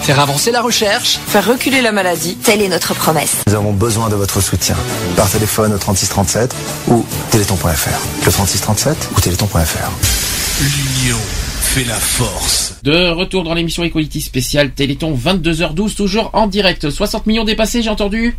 Faire 0.09 0.21
avancer 0.21 0.51
la 0.53 0.63
recherche, 0.63 1.19
faire 1.27 1.47
reculer 1.47 1.83
la 1.83 1.93
maladie, 1.93 2.35
telle 2.37 2.63
est 2.63 2.69
notre 2.69 2.95
promesse. 2.95 3.43
Nous 3.47 3.53
avons 3.53 3.75
besoin 3.75 4.09
de 4.09 4.15
votre 4.15 4.41
soutien 4.41 4.75
par 5.17 5.31
téléphone 5.31 5.75
au 5.75 5.77
3637 5.77 6.55
ou 6.89 7.05
téléthon.fr. 7.31 8.25
Le 8.25 8.33
3637 8.33 9.11
ou 9.15 9.21
téléthon.fr. 9.21 9.91
L'union 10.63 11.19
fait 11.61 11.85
la 11.85 11.97
force. 11.97 12.77
De 12.85 13.11
retour 13.11 13.45
dans 13.45 13.53
l'émission 13.53 13.85
Equality 13.85 14.23
spéciale 14.23 14.71
Téléthon 14.71 15.15
22h12, 15.15 15.95
toujours 15.95 16.31
en 16.33 16.47
direct. 16.47 16.89
60 16.89 17.27
millions 17.27 17.45
dépassés, 17.45 17.83
j'ai 17.83 17.91
entendu 17.91 18.39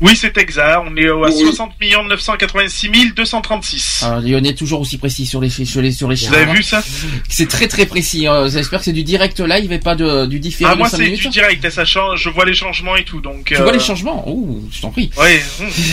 Oui, 0.00 0.16
c'est 0.16 0.36
exact. 0.38 0.80
On 0.86 0.96
est 0.96 1.08
à 1.08 1.30
60 1.30 1.72
986 2.08 3.12
236. 3.14 4.04
Ah, 4.06 4.18
Lyon 4.20 4.42
est 4.44 4.56
toujours 4.56 4.80
aussi 4.80 4.96
précis 4.96 5.26
sur 5.26 5.40
les, 5.40 5.50
sur 5.50 5.82
les, 5.82 5.92
sur 5.92 6.08
les 6.08 6.16
Vous 6.16 6.34
avez 6.34 6.46
vu 6.52 6.62
ça 6.62 6.82
C'est 7.28 7.48
très 7.48 7.68
très 7.68 7.84
précis. 7.86 8.26
hein. 8.26 8.48
J'espère 8.48 8.78
que 8.78 8.86
c'est 8.86 8.92
du 8.94 9.02
direct 9.04 9.40
live 9.40 9.70
et 9.72 9.78
pas 9.78 9.94
de, 9.94 10.24
du 10.26 10.40
différé 10.40 10.70
Ah, 10.72 10.76
moi, 10.76 10.86
de 10.88 10.92
5 10.92 10.96
c'est 11.02 11.10
du 11.10 11.28
direct. 11.28 11.64
et 11.64 11.70
Ça 11.70 11.84
change. 11.84 12.22
Je 12.22 12.30
vois 12.30 12.44
les 12.46 12.54
changements 12.54 12.96
et 12.96 13.04
tout. 13.04 13.20
Donc, 13.20 13.44
Tu 13.46 13.56
euh, 13.56 13.62
vois 13.62 13.72
les 13.72 13.78
changements? 13.78 14.24
Oh, 14.26 14.60
je 14.72 14.80
t'en 14.80 14.90
prie. 14.90 15.10
Oui, 15.18 15.38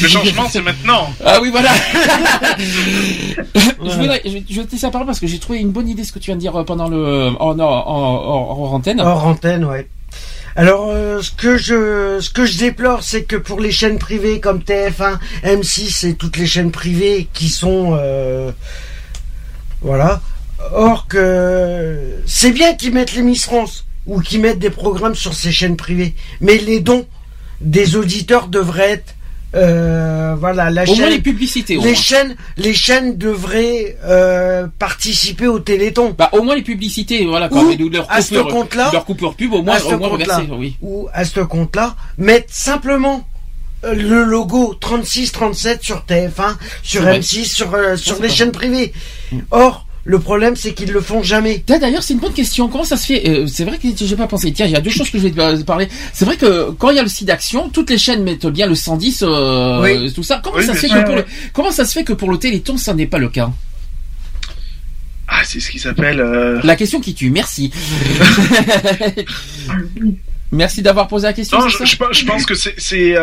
le 0.02 0.08
changement, 0.08 0.48
c'est 0.50 0.62
maintenant. 0.62 1.14
Ah 1.26 1.40
oui, 1.42 1.50
voilà. 1.52 1.72
je, 3.56 3.98
voudrais, 3.98 4.22
je, 4.26 4.32
vais- 4.32 4.44
je 4.50 4.62
vais 4.62 4.68
te 4.68 4.72
laisser 4.72 4.86
la 4.86 4.92
parole 4.92 5.08
parce 5.08 5.20
que 5.20 5.28
j'ai 5.28 5.40
trouvé 5.40 5.60
une 5.60 5.72
bonne 5.72 5.90
idée 5.90 6.04
ce 6.04 6.12
que 6.12 6.20
tu 6.20 6.28
viens 6.28 6.36
de 6.36 6.42
dire 6.42 6.56
euh, 6.56 6.64
pendant 6.64 6.88
le 6.88 7.28
en, 7.40 7.60
en, 7.60 7.60
en, 7.60 8.62
en 8.62 8.74
antenne. 8.74 9.02
Hors 9.02 9.26
antenne, 9.26 9.66
ouais. 9.66 9.88
Alors, 10.60 10.90
euh, 10.90 11.22
ce 11.22 11.30
que 11.30 11.56
je, 11.56 12.20
ce 12.20 12.32
que 12.32 12.48
je 12.48 12.58
déplore, 12.58 13.04
c'est 13.04 13.26
que 13.26 13.36
pour 13.36 13.60
les 13.60 13.72
chaînes 13.72 14.00
privées 14.00 14.40
comme 14.40 14.62
TF1, 14.62 15.20
M6 15.44 16.08
et 16.08 16.16
toutes 16.16 16.36
les 16.38 16.48
chaînes 16.48 16.72
privées 16.72 17.28
qui 17.32 17.48
sont, 17.48 17.96
euh, 17.96 18.52
voilà. 19.82 20.20
Or 20.74 21.08
que 21.08 22.24
c'est 22.26 22.50
bien 22.50 22.74
qu'ils 22.74 22.92
mettent 22.92 23.14
les 23.14 23.22
Miss 23.22 23.46
France 23.46 23.86
ou 24.08 24.20
qu'ils 24.20 24.42
mettent 24.42 24.58
des 24.58 24.72
programmes 24.72 25.14
sur 25.14 25.36
ces 25.36 25.52
chaînes 25.52 25.78
privées, 25.78 26.16
mais 26.42 26.58
les 26.58 26.80
dons 26.80 27.06
des 27.62 27.96
auditeurs 27.96 28.48
devraient 28.48 28.94
être, 28.94 29.14
euh, 29.56 30.36
voilà, 30.38 30.70
la 30.70 30.84
Au 30.84 30.86
chaîne. 30.88 30.98
moins 31.00 31.10
les 31.10 31.20
publicités. 31.22 31.78
au 31.78 31.82
les 31.82 31.92
moins. 31.92 31.96
chaînes, 31.96 32.36
les 32.58 32.74
chaînes 32.74 33.18
devraient 33.18 33.98
euh, 34.04 34.68
participer 34.80 35.48
au 35.48 35.60
Téléthon. 35.60 36.14
Bah, 36.18 36.30
au 36.34 36.42
moins 36.44 36.56
les 36.56 36.62
publicités, 36.64 37.26
voilà, 37.26 37.48
quoi. 37.50 37.62
Ou, 37.64 37.70
Mais 37.70 37.78
leur 37.78 38.12
à 38.12 38.22
ce 38.22 38.36
compte-là, 38.36 38.90
leur 38.92 39.06
coupure 39.06 39.36
pub, 39.36 39.54
au 39.54 39.62
moins, 39.62 39.76
à 39.76 39.80
ce 39.80 39.86
au 39.86 39.98
moins 39.98 40.10
compte-là, 40.10 40.36
reversée, 40.38 40.54
oui. 40.58 40.76
ou 40.82 41.08
à 41.14 41.24
ce 41.26 41.40
compte-là, 41.40 41.96
mettre 42.18 42.54
simplement 42.54 43.26
euh, 43.86 43.94
le 43.94 44.24
logo 44.24 44.76
36-37 44.82 45.82
sur 45.82 46.04
TF1, 46.08 46.30
sur 46.32 46.58
C'est 46.84 47.00
vrai. 47.00 47.20
M6, 47.20 47.46
sur, 47.46 47.74
euh, 47.74 47.96
sur 47.96 48.22
les 48.22 48.30
chaînes 48.30 48.52
privées. 48.52 48.92
Or, 49.52 49.87
le 50.10 50.20
problème, 50.20 50.56
c'est 50.56 50.74
qu'ils 50.74 50.92
le 50.94 51.02
font 51.02 51.22
jamais. 51.22 51.62
D'ailleurs, 51.68 52.02
c'est 52.02 52.14
une 52.14 52.22
bonne 52.22 52.32
question. 52.34 52.70
Comment 52.70 52.86
ça 52.86 52.96
se 52.96 53.06
fait? 53.06 53.28
Euh, 53.30 53.46
C'est 53.48 53.66
vrai 53.66 53.78
que 53.78 53.88
j'ai 54.00 54.16
pas 54.16 54.26
pensé. 54.28 54.54
Tiens, 54.54 54.66
il 54.66 54.72
y 54.72 54.76
a 54.76 54.80
deux 54.80 54.90
choses 54.90 55.10
que 55.10 55.18
je 55.20 55.28
vais 55.28 55.32
te 55.32 55.64
parler. 55.64 55.90
C'est 56.14 56.24
vrai 56.24 56.38
que 56.38 56.72
quand 56.72 56.92
il 56.92 56.96
y 56.96 57.00
a 57.00 57.04
le 57.04 57.10
site 57.10 57.28
d'action, 57.28 57.68
toutes 57.70 57.90
les 57.90 57.98
chaînes 57.98 58.24
mettent 58.24 58.48
bien 58.48 58.68
le 58.68 58.76
110, 58.76 59.24
euh, 59.28 59.82
Oui. 59.82 60.14
tout 60.14 60.24
ça. 60.24 60.40
Comment 60.42 60.56
Oui, 60.58 60.66
ça 60.66 60.74
se 60.74 60.80
fait 60.80 60.88
que 60.88 61.04
pour 61.04 61.16
Ouais, 61.16 61.22
le 61.22 61.26
comment 61.52 61.72
ça 61.72 61.84
se 61.86 61.92
fait 61.92 62.06
que 62.06 62.14
pour 62.14 62.32
le 62.32 62.38
Téléthon, 62.40 62.78
ça 62.78 62.94
n'est 62.94 63.06
pas 63.08 63.18
le 63.18 63.28
cas? 63.28 63.52
Ah, 65.28 65.42
c'est 65.44 65.60
ce 65.60 65.70
qui 65.70 65.78
s'appelle. 65.78 66.22
euh, 66.22 66.62
La 66.64 66.78
question 66.78 67.02
qui 67.02 67.14
tue. 67.14 67.30
Merci. 67.30 67.72
Merci 70.52 70.82
d'avoir 70.82 71.08
posé 71.10 71.28
la 71.28 71.34
question. 71.34 71.60
Non, 71.60 71.68
je, 71.68 71.84
je 71.84 71.98
je 72.12 72.26
pense 72.26 72.46
que 72.46 72.54
c'est 72.56 73.18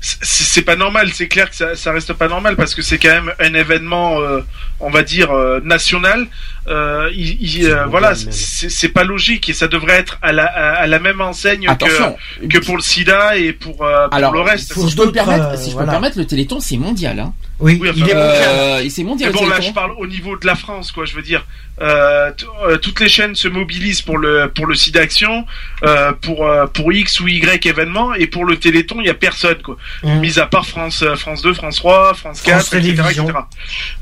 c'est 0.00 0.62
pas 0.62 0.76
normal. 0.76 1.10
C'est 1.12 1.28
clair 1.28 1.50
que 1.50 1.56
ça, 1.56 1.74
ça 1.76 1.92
reste 1.92 2.12
pas 2.12 2.28
normal 2.28 2.56
parce 2.56 2.74
que 2.74 2.82
c'est 2.82 2.98
quand 2.98 3.08
même 3.10 3.32
un 3.38 3.54
événement, 3.54 4.20
euh, 4.20 4.40
on 4.80 4.90
va 4.90 5.02
dire 5.02 5.30
euh, 5.32 5.60
national. 5.64 6.26
Euh, 6.68 7.08
il, 7.14 7.40
il, 7.40 7.66
euh, 7.66 7.86
voilà, 7.86 8.14
c'est 8.16 8.88
pas 8.88 9.04
logique 9.04 9.48
et 9.48 9.52
ça 9.52 9.68
devrait 9.68 9.94
être 9.98 10.18
à 10.22 10.32
la 10.32 10.46
à, 10.46 10.72
à 10.82 10.86
la 10.88 10.98
même 10.98 11.20
enseigne 11.20 11.68
Attention. 11.68 12.16
que 12.40 12.46
que 12.46 12.58
pour 12.64 12.76
le 12.76 12.82
SIDA 12.82 13.36
et 13.36 13.52
pour, 13.52 13.84
euh, 13.84 14.08
pour 14.08 14.14
Alors, 14.16 14.32
le 14.32 14.40
reste. 14.40 14.72
si 14.74 14.88
je 14.90 14.96
peux 14.96 15.06
me 15.06 15.12
permettre, 15.12 15.50
euh, 15.50 15.56
si 15.56 15.70
je 15.70 15.76
peux 15.76 15.84
me 15.84 15.90
permettre, 15.90 16.18
le 16.18 16.26
Téléthon 16.26 16.58
c'est 16.60 16.76
mondial. 16.76 17.18
Hein. 17.20 17.32
Oui, 17.58 17.78
Oui, 17.80 17.88
enfin, 17.90 17.98
il 18.04 18.10
est 18.10 18.14
mondial. 18.14 18.84
et 18.84 18.90
c'est 18.90 19.04
mondial. 19.04 19.32
Mais 19.32 19.38
bon, 19.40 19.46
là, 19.48 19.60
je 19.60 19.70
parle 19.70 19.92
au 19.96 20.06
niveau 20.06 20.36
de 20.36 20.44
la 20.46 20.56
France, 20.56 20.92
quoi. 20.92 21.06
Je 21.06 21.14
veux 21.14 21.22
dire, 21.22 21.46
euh, 21.80 22.30
euh, 22.66 22.76
toutes 22.78 23.00
les 23.00 23.08
chaînes 23.08 23.34
se 23.34 23.48
mobilisent 23.48 24.02
pour 24.02 24.18
le 24.18 24.50
pour 24.54 24.66
le 24.66 24.74
site 24.74 24.94
d'action, 24.94 25.46
euh, 25.84 26.12
pour 26.20 26.46
euh, 26.46 26.66
pour 26.66 26.92
X 26.92 27.20
ou 27.20 27.28
Y 27.28 27.64
événement, 27.66 28.12
et 28.14 28.26
pour 28.26 28.44
le 28.44 28.56
Téléthon, 28.58 28.96
il 29.00 29.06
y 29.06 29.10
a 29.10 29.14
personne, 29.14 29.55
quoi. 29.62 29.76
Mmh. 30.02 30.18
Mis 30.20 30.38
à 30.38 30.46
part 30.46 30.66
France 30.66 31.02
euh, 31.02 31.16
France 31.16 31.42
2, 31.42 31.54
France 31.54 31.76
3, 31.76 32.14
France 32.14 32.40
4, 32.42 32.66
France 32.66 32.74
etc.. 32.84 33.22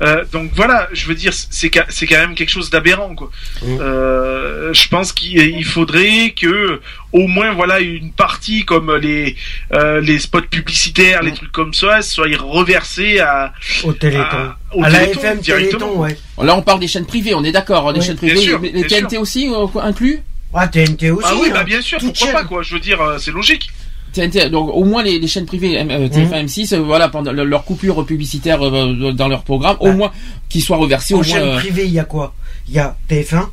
Euh, 0.01 0.23
donc 0.31 0.51
voilà, 0.55 0.87
je 0.93 1.05
veux 1.07 1.15
dire, 1.15 1.33
c'est 1.33 1.69
quand 1.69 1.85
même 2.17 2.35
quelque 2.35 2.49
chose 2.49 2.69
d'aberrant, 2.69 3.13
quoi. 3.15 3.29
Mmh. 3.61 3.77
Euh, 3.79 4.73
je 4.73 4.87
pense 4.87 5.11
qu'il 5.13 5.37
il 5.37 5.65
faudrait 5.65 6.31
que 6.31 6.81
au 7.11 7.27
moins 7.27 7.53
voilà 7.53 7.79
une 7.79 8.11
partie 8.11 8.65
comme 8.65 8.93
les 8.95 9.35
euh, 9.73 10.01
les 10.01 10.19
spots 10.19 10.41
publicitaires, 10.41 11.21
Mmh. 11.23 11.25
les 11.27 11.33
trucs 11.33 11.51
comme 11.51 11.73
ça, 11.73 12.01
soient 12.01 12.27
reversés 12.39 13.19
à 13.19 13.53
Au 13.83 13.93
Téléthon. 13.93 14.21
à, 14.23 14.57
au 14.73 14.83
à 14.83 14.89
la 14.89 15.03
FM 15.03 15.39
directement. 15.39 15.79
Téléthon, 15.79 15.99
ouais. 15.99 16.17
Là, 16.43 16.55
on 16.57 16.61
parle 16.61 16.79
des 16.79 16.87
chaînes 16.87 17.05
privées. 17.05 17.33
On 17.33 17.43
est 17.43 17.51
d'accord. 17.51 17.87
hein, 17.89 17.93
Les 17.93 17.99
Oui. 17.99 18.05
chaînes 18.05 18.17
privées, 18.17 18.35
sûr, 18.37 18.59
les 18.61 18.83
TNT 18.87 19.17
aussi 19.17 19.49
inclus? 19.81 20.21
Ah, 20.53 20.67
TNT 20.67 21.11
aussi. 21.11 21.27
Ah 21.29 21.33
oui, 21.39 21.47
hein. 21.49 21.53
bah 21.53 21.63
bien 21.63 21.81
sûr, 21.81 21.97
Toute 21.99 22.09
pourquoi 22.13 22.27
chaîne. 22.27 22.35
pas 22.35 22.43
quoi. 22.45 22.63
Je 22.63 22.73
veux 22.73 22.79
dire, 22.79 23.01
euh, 23.01 23.17
c'est 23.17 23.31
logique. 23.31 23.69
TNT, 24.15 24.49
donc 24.49 24.69
au 24.73 24.83
moins 24.83 25.03
les, 25.03 25.19
les 25.19 25.27
chaînes 25.27 25.45
privées 25.45 25.77
euh, 25.79 26.07
TF1, 26.09 26.41
Mhm. 26.41 26.45
M6, 26.47 26.73
euh, 26.73 26.79
voilà 26.79 27.09
pendant 27.09 27.31
le- 27.31 27.43
leur 27.45 27.63
coupure 27.65 28.05
publicitaire 28.05 28.65
euh, 28.65 29.11
dans 29.13 29.27
leur 29.27 29.43
programme, 29.43 29.77
au 29.79 29.87
Bah. 29.87 29.93
moins 29.93 30.11
qu'ils 30.49 30.61
soient 30.63 30.77
reversés 30.77 31.13
au 31.13 31.17
En 31.17 31.23
moins. 31.23 31.27
chaîne 31.27 31.43
euh, 31.49 31.57
privée, 31.57 31.85
il 31.85 31.93
y 31.93 31.99
a 31.99 32.05
quoi? 32.05 32.33
Il 32.67 32.73
y 32.75 32.79
a 32.79 32.95
TF1, 33.09 33.47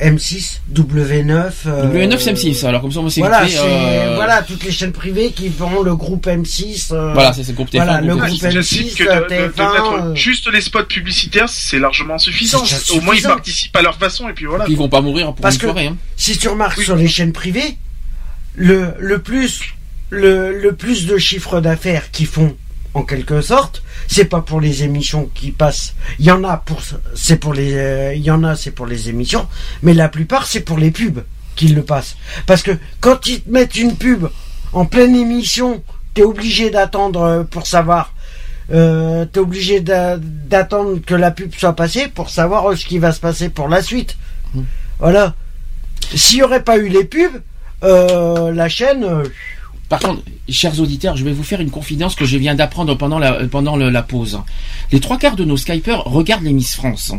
M6, 0.00 0.60
W9. 0.74 1.52
euh, 1.66 1.84
W9 1.90 2.18
c'est 2.18 2.32
M6. 2.34 2.66
Alors 2.66 2.82
comme 2.82 2.92
ça 2.92 3.00
on 3.00 3.08
s'est 3.08 3.20
Voilà, 3.20 3.44
euh, 3.44 4.12
voilà, 4.14 4.42
toutes 4.42 4.62
les 4.64 4.70
chaînes 4.70 4.92
privées 4.92 5.30
qui 5.30 5.48
font 5.48 5.82
le 5.82 5.96
groupe 5.96 6.26
M6. 6.26 6.92
euh, 6.92 7.12
Voilà, 7.14 7.32
c'est 7.32 7.46
le 7.48 7.54
groupe 7.54 7.70
TF1. 7.70 7.84
Voilà, 7.84 8.00
le 8.02 8.14
groupe 8.14 8.26
groupe 8.28 8.42
M6. 8.42 8.50
J'incite 8.50 8.88
M6, 8.92 8.94
que 8.96 9.04
de, 9.04 9.08
de- 9.08 9.46
de 9.46 9.52
TF1, 9.52 9.72
mettre 9.72 9.92
euh, 9.92 10.14
juste 10.14 10.52
les 10.52 10.60
spots 10.60 10.84
publicitaires, 10.84 11.48
c'est 11.48 11.78
largement 11.78 12.18
suffisant. 12.18 12.62
Au 12.94 13.00
moins 13.00 13.14
ils 13.14 13.22
participent 13.22 13.74
à 13.76 13.82
leur 13.82 13.96
façon 13.96 14.28
et 14.28 14.34
puis 14.34 14.44
voilà. 14.44 14.64
Puis 14.64 14.74
ils 14.74 14.78
vont 14.78 14.88
pas 14.90 15.00
mourir 15.00 15.26
pour 15.28 15.36
Parce 15.36 15.54
une 15.54 15.60
que 15.62 15.66
soirée. 15.66 15.86
Hein. 15.86 15.96
si 16.16 16.36
tu 16.36 16.48
remarques 16.48 16.82
sur 16.82 16.96
les 16.96 17.08
chaînes 17.08 17.32
privées, 17.32 17.78
le, 18.54 18.92
le 18.98 19.18
plus 19.20 19.74
le, 20.10 20.58
le 20.58 20.74
plus 20.74 21.06
de 21.06 21.18
chiffre 21.18 21.60
d'affaires 21.60 22.10
qu'ils 22.10 22.26
font 22.26 22.56
en 22.94 23.02
quelque 23.02 23.40
sorte. 23.40 23.82
C'est 24.08 24.24
pas 24.26 24.40
pour 24.40 24.60
les 24.60 24.82
émissions 24.82 25.28
qui 25.34 25.50
passent. 25.50 25.94
Il 26.18 26.24
y 26.26 26.30
en 26.30 26.44
a 26.44 26.56
pour, 26.56 26.80
c'est 27.14 27.36
pour 27.36 27.52
les, 27.54 27.74
euh, 27.74 28.14
y 28.14 28.30
en 28.30 28.42
a 28.44 28.56
c'est 28.56 28.70
pour 28.70 28.86
les 28.86 29.08
émissions, 29.08 29.46
mais 29.82 29.94
la 29.94 30.08
plupart 30.08 30.46
c'est 30.46 30.60
pour 30.60 30.78
les 30.78 30.90
pubs 30.90 31.22
qu'ils 31.56 31.74
le 31.74 31.82
passent. 31.82 32.16
Parce 32.46 32.62
que 32.62 32.72
quand 33.00 33.26
ils 33.26 33.40
te 33.42 33.50
mettent 33.50 33.76
une 33.76 33.96
pub 33.96 34.26
en 34.72 34.84
pleine 34.86 35.14
émission, 35.16 35.82
t'es 36.14 36.22
obligé 36.22 36.70
d'attendre 36.70 37.22
euh, 37.22 37.44
pour 37.44 37.66
savoir. 37.66 38.12
Euh, 38.72 39.24
t'es 39.26 39.38
obligé 39.40 39.80
d'a- 39.80 40.16
d'attendre 40.18 40.98
que 41.04 41.14
la 41.14 41.30
pub 41.30 41.54
soit 41.54 41.76
passée 41.76 42.08
pour 42.08 42.30
savoir 42.30 42.76
ce 42.76 42.84
qui 42.84 42.98
va 42.98 43.12
se 43.12 43.20
passer 43.20 43.48
pour 43.48 43.68
la 43.68 43.80
suite. 43.82 44.16
Voilà. 44.98 45.34
S'il 46.14 46.38
n'y 46.38 46.42
aurait 46.42 46.62
pas 46.64 46.76
eu 46.78 46.88
les 46.88 47.04
pubs, 47.04 47.42
euh, 47.84 48.52
la 48.52 48.68
chaîne. 48.68 49.06
Par 49.88 50.00
contre, 50.00 50.22
chers 50.48 50.80
auditeurs, 50.80 51.16
je 51.16 51.24
vais 51.24 51.32
vous 51.32 51.44
faire 51.44 51.60
une 51.60 51.70
confidence 51.70 52.16
que 52.16 52.24
je 52.24 52.36
viens 52.38 52.56
d'apprendre 52.56 52.96
pendant 52.96 53.20
la 53.20 53.46
pendant 53.46 53.76
le- 53.76 53.88
la 53.88 54.02
pause. 54.02 54.40
Les 54.90 54.98
trois 54.98 55.16
quarts 55.16 55.36
de 55.36 55.44
nos 55.44 55.56
Skypers 55.56 56.02
regardent 56.06 56.42
les 56.42 56.52
Miss 56.52 56.74
France. 56.74 57.12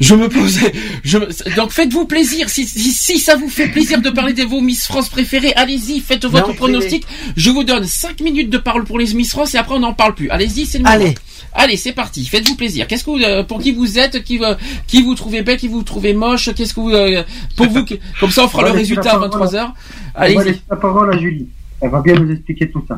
Je 0.00 0.14
me 0.16 0.28
pose, 0.28 0.58
je, 1.04 1.18
donc 1.54 1.70
faites-vous 1.70 2.06
plaisir. 2.06 2.48
Si, 2.50 2.66
si, 2.66 2.90
si 2.92 3.18
ça 3.20 3.36
vous 3.36 3.48
fait 3.48 3.68
plaisir 3.68 4.00
de 4.00 4.10
parler 4.10 4.32
de 4.32 4.42
vos 4.42 4.60
Miss 4.60 4.84
France 4.86 5.08
préférées, 5.08 5.52
allez-y, 5.54 6.00
faites 6.00 6.24
votre 6.24 6.52
pronostic. 6.54 7.04
Je 7.36 7.50
vous 7.50 7.62
donne 7.62 7.84
cinq 7.84 8.20
minutes 8.20 8.50
de 8.50 8.58
parole 8.58 8.84
pour 8.84 8.98
les 8.98 9.14
Miss 9.14 9.30
France 9.30 9.54
et 9.54 9.58
après 9.58 9.76
on 9.76 9.80
n'en 9.80 9.94
parle 9.94 10.14
plus. 10.16 10.28
Allez-y, 10.30 10.66
c'est 10.66 10.78
le 10.78 10.84
moment. 10.84 10.96
Allez. 10.96 11.14
Allez, 11.54 11.76
c'est 11.76 11.92
parti. 11.92 12.24
Faites-vous 12.24 12.56
plaisir. 12.56 12.86
Qu'est-ce 12.88 13.04
que 13.04 13.10
vous, 13.10 13.18
euh, 13.22 13.42
pour 13.42 13.60
qui 13.60 13.72
vous 13.72 13.98
êtes, 13.98 14.22
qui, 14.24 14.38
euh, 14.44 14.54
qui 14.86 15.02
vous 15.02 15.14
trouvez 15.14 15.42
belle, 15.42 15.56
qui 15.56 15.66
vous 15.68 15.82
trouvez 15.82 16.12
moche, 16.14 16.50
qu'est-ce 16.54 16.74
que 16.74 16.80
vous, 16.80 16.90
euh, 16.90 17.22
pour 17.56 17.66
vous, 17.70 17.84
comme 18.20 18.30
ça 18.30 18.44
on 18.44 18.48
fera 18.48 18.64
On 18.64 18.66
le 18.66 18.72
résultat 18.72 19.12
à 19.14 19.18
parole 19.18 19.30
23h. 19.30 19.54
On 19.62 20.18
va 20.18 20.24
Allez-y. 20.24 20.44
laisser 20.44 20.60
la 20.68 20.76
parole 20.76 21.14
à 21.14 21.18
Julie. 21.18 21.46
Elle 21.80 21.90
va 21.90 22.00
bien 22.02 22.14
nous 22.14 22.30
expliquer 22.32 22.70
tout 22.70 22.84
ça. 22.88 22.96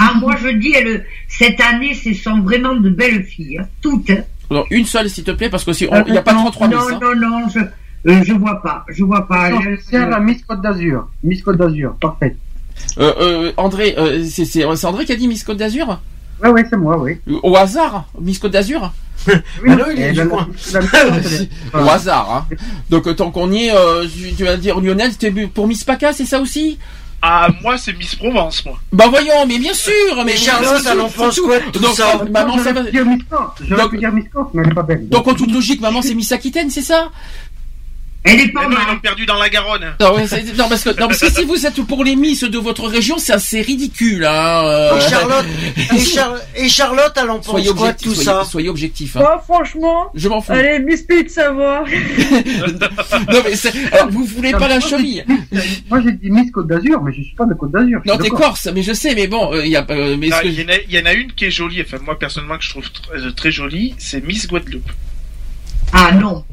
Ah, 0.00 0.12
moi 0.20 0.36
je 0.40 0.48
dis, 0.48 0.72
elle, 0.76 1.04
cette 1.28 1.60
année, 1.60 1.94
ce 1.94 2.14
sont 2.14 2.40
vraiment 2.40 2.74
de 2.74 2.88
belles 2.90 3.24
filles, 3.24 3.58
hein, 3.58 3.66
toutes. 3.80 4.10
hein. 4.10 4.22
Alors, 4.50 4.66
une 4.70 4.84
seule, 4.84 5.08
s'il 5.10 5.24
te 5.24 5.30
plaît, 5.30 5.48
parce 5.48 5.64
que 5.64 5.72
si 5.72 5.86
on- 5.90 6.04
il 6.06 6.12
n'y 6.12 6.18
a 6.18 6.22
pas 6.22 6.32
non, 6.34 6.50
33 6.50 6.68
Miss. 6.68 6.76
Non, 6.76 6.86
hein. 6.96 7.00
non, 7.16 7.40
non, 7.40 7.48
je, 7.48 7.58
euh, 8.10 8.22
je 8.22 8.32
vois 8.34 8.62
pas, 8.62 8.84
je 8.88 9.02
vois 9.04 9.26
pas. 9.26 9.50
Je- 9.62 9.76
C'est 9.88 9.98
la 9.98 10.20
Miss 10.20 10.42
Côte 10.44 10.60
d'Azur. 10.62 11.08
Miss 11.24 11.42
Côte 11.42 11.56
d'Azur, 11.56 11.94
parfait. 12.00 12.36
Euh, 12.98 13.12
euh, 13.20 13.52
André, 13.56 13.94
euh, 13.98 14.24
c'est 14.24 14.44
c'est- 14.44 14.64
c'est 14.76 14.86
André 14.86 15.04
qui 15.04 15.12
a 15.12 15.16
dit 15.16 15.28
Miss 15.28 15.42
Côte 15.44 15.56
d'Azur? 15.58 16.00
Ouais, 16.42 16.50
ouais, 16.50 16.64
c'est 16.68 16.76
moi, 16.76 16.98
oui. 17.00 17.18
Au 17.42 17.56
hasard, 17.56 18.08
Miss 18.20 18.38
Côte 18.38 18.52
d'Azur? 18.52 18.92
Oui, 19.28 19.34
non, 19.66 19.84
il 19.94 20.02
est 20.02 20.12
du 20.12 20.26
coin. 20.28 20.48
Au 21.74 21.88
hasard, 21.88 22.46
hein. 22.50 22.56
Donc, 22.90 23.06
euh, 23.06 23.14
tant 23.14 23.30
qu'on 23.30 23.50
y 23.52 23.66
est, 23.66 23.72
euh, 23.74 24.04
tu, 24.36 24.42
vas 24.44 24.56
dire 24.56 24.80
Lionel, 24.80 25.16
t'es 25.16 25.30
pour 25.30 25.66
Miss 25.68 25.84
PACA, 25.84 26.12
c'est 26.12 26.24
ça 26.26 26.40
aussi? 26.40 26.78
Ah, 27.24 27.48
moi, 27.62 27.78
c'est 27.78 27.92
Miss 27.92 28.16
Provence, 28.16 28.64
moi. 28.64 28.78
Bah 28.92 29.06
voyons, 29.08 29.46
mais 29.46 29.58
bien 29.58 29.72
sûr 29.74 29.92
mais 30.16 30.24
Mais 30.24 30.36
Charlotte, 30.36 30.82
quoi 31.44 31.60
tout 31.72 31.78
Donc, 31.78 31.94
ça 31.94 32.20
euh, 32.20 32.28
maman, 32.28 32.58
ça 32.58 32.72
va... 32.72 32.82
J'aurais 32.82 32.90
pu 32.90 32.90
dire 32.92 33.06
Miss 33.06 33.22
France, 33.30 33.50
j'aurais 33.60 33.82
Donc- 33.82 33.90
pu 33.92 33.98
dire 33.98 34.12
Miss 34.12 34.24
France, 34.28 34.48
mais 34.54 34.62
elle 34.64 34.70
est 34.72 34.74
pas 34.74 34.82
belle. 34.82 35.08
Donc, 35.08 35.28
en 35.28 35.34
toute 35.34 35.52
logique, 35.52 35.80
maman, 35.80 36.02
c'est 36.02 36.14
Miss 36.14 36.32
Aquitaine, 36.32 36.68
c'est 36.70 36.82
ça? 36.82 37.10
Elle 38.24 38.40
est 38.40 38.52
pas 38.52 38.62
non, 38.62 38.68
mal. 38.68 38.78
ils 38.86 38.92
l'ont 38.94 39.00
perdu 39.00 39.26
dans 39.26 39.36
la 39.36 39.48
Garonne. 39.48 39.84
non, 39.98 40.68
parce 40.68 40.84
que, 40.84 40.90
non, 41.00 41.08
parce 41.08 41.18
que 41.18 41.30
si 41.32 41.44
vous 41.44 41.66
êtes 41.66 41.82
pour 41.82 42.04
les 42.04 42.14
Miss 42.14 42.44
de 42.44 42.56
votre 42.58 42.86
région, 42.86 43.18
c'est 43.18 43.32
assez 43.32 43.60
ridicule, 43.62 44.24
hein. 44.24 44.62
euh. 44.64 44.96
Et 44.96 45.00
Charlotte, 45.10 45.46
et, 45.76 45.98
Char- 46.04 46.36
et 46.54 46.68
Charlotte, 46.68 47.12
elle 47.20 47.30
en 47.30 47.36
pense 47.38 47.46
Soyez 47.46 47.70
quoi 47.70 47.92
de 47.92 47.98
tout 47.98 48.10
soyez, 48.14 48.24
ça 48.24 48.44
soyez 48.44 48.68
objectif. 48.68 49.16
hein. 49.16 49.20
Moi, 49.20 49.42
franchement, 49.44 50.10
Je 50.14 50.28
m'en 50.28 50.40
fous. 50.40 50.52
allez, 50.52 50.78
Miss 50.78 51.02
Pete, 51.02 51.30
savoir. 51.30 51.84
Non, 53.32 53.38
mais 53.44 53.52
alors, 53.92 54.10
vous 54.10 54.24
voulez 54.24 54.52
pas 54.52 54.68
la 54.68 54.78
cheville 54.80 55.24
Moi, 55.90 56.00
j'ai 56.04 56.12
dit 56.12 56.30
Miss 56.30 56.50
Côte 56.52 56.68
d'Azur, 56.68 57.02
mais 57.02 57.12
je 57.12 57.22
suis 57.22 57.34
pas 57.34 57.44
de 57.46 57.54
Côte 57.54 57.72
d'Azur. 57.72 58.00
Non, 58.04 58.16
t'es 58.18 58.28
corse, 58.30 58.68
mais 58.74 58.82
je 58.82 58.92
sais, 58.92 59.14
mais 59.14 59.26
bon, 59.26 59.52
euh, 59.52 59.64
il 59.66 59.72
y 59.72 59.76
a, 59.76 59.84
euh, 59.90 60.16
mais 60.18 60.30
ce 60.30 60.40
que- 60.42 60.46
Il 60.46 60.60
y, 60.60 60.64
en 60.64 60.68
a- 60.68 60.78
il 60.88 60.94
y 60.94 60.98
en 61.00 61.06
a 61.06 61.12
une 61.12 61.32
qui 61.32 61.46
est 61.46 61.50
jolie, 61.50 61.82
enfin 61.82 61.98
moi 62.04 62.18
personnellement 62.18 62.56
que 62.58 62.64
je 62.64 62.70
trouve 62.70 62.84
tr- 62.84 63.16
euh, 63.16 63.30
très 63.32 63.50
jolie, 63.50 63.94
c'est 63.98 64.24
Miss 64.24 64.46
Guadeloupe. 64.46 64.90
Ah 65.92 66.12
non. 66.12 66.44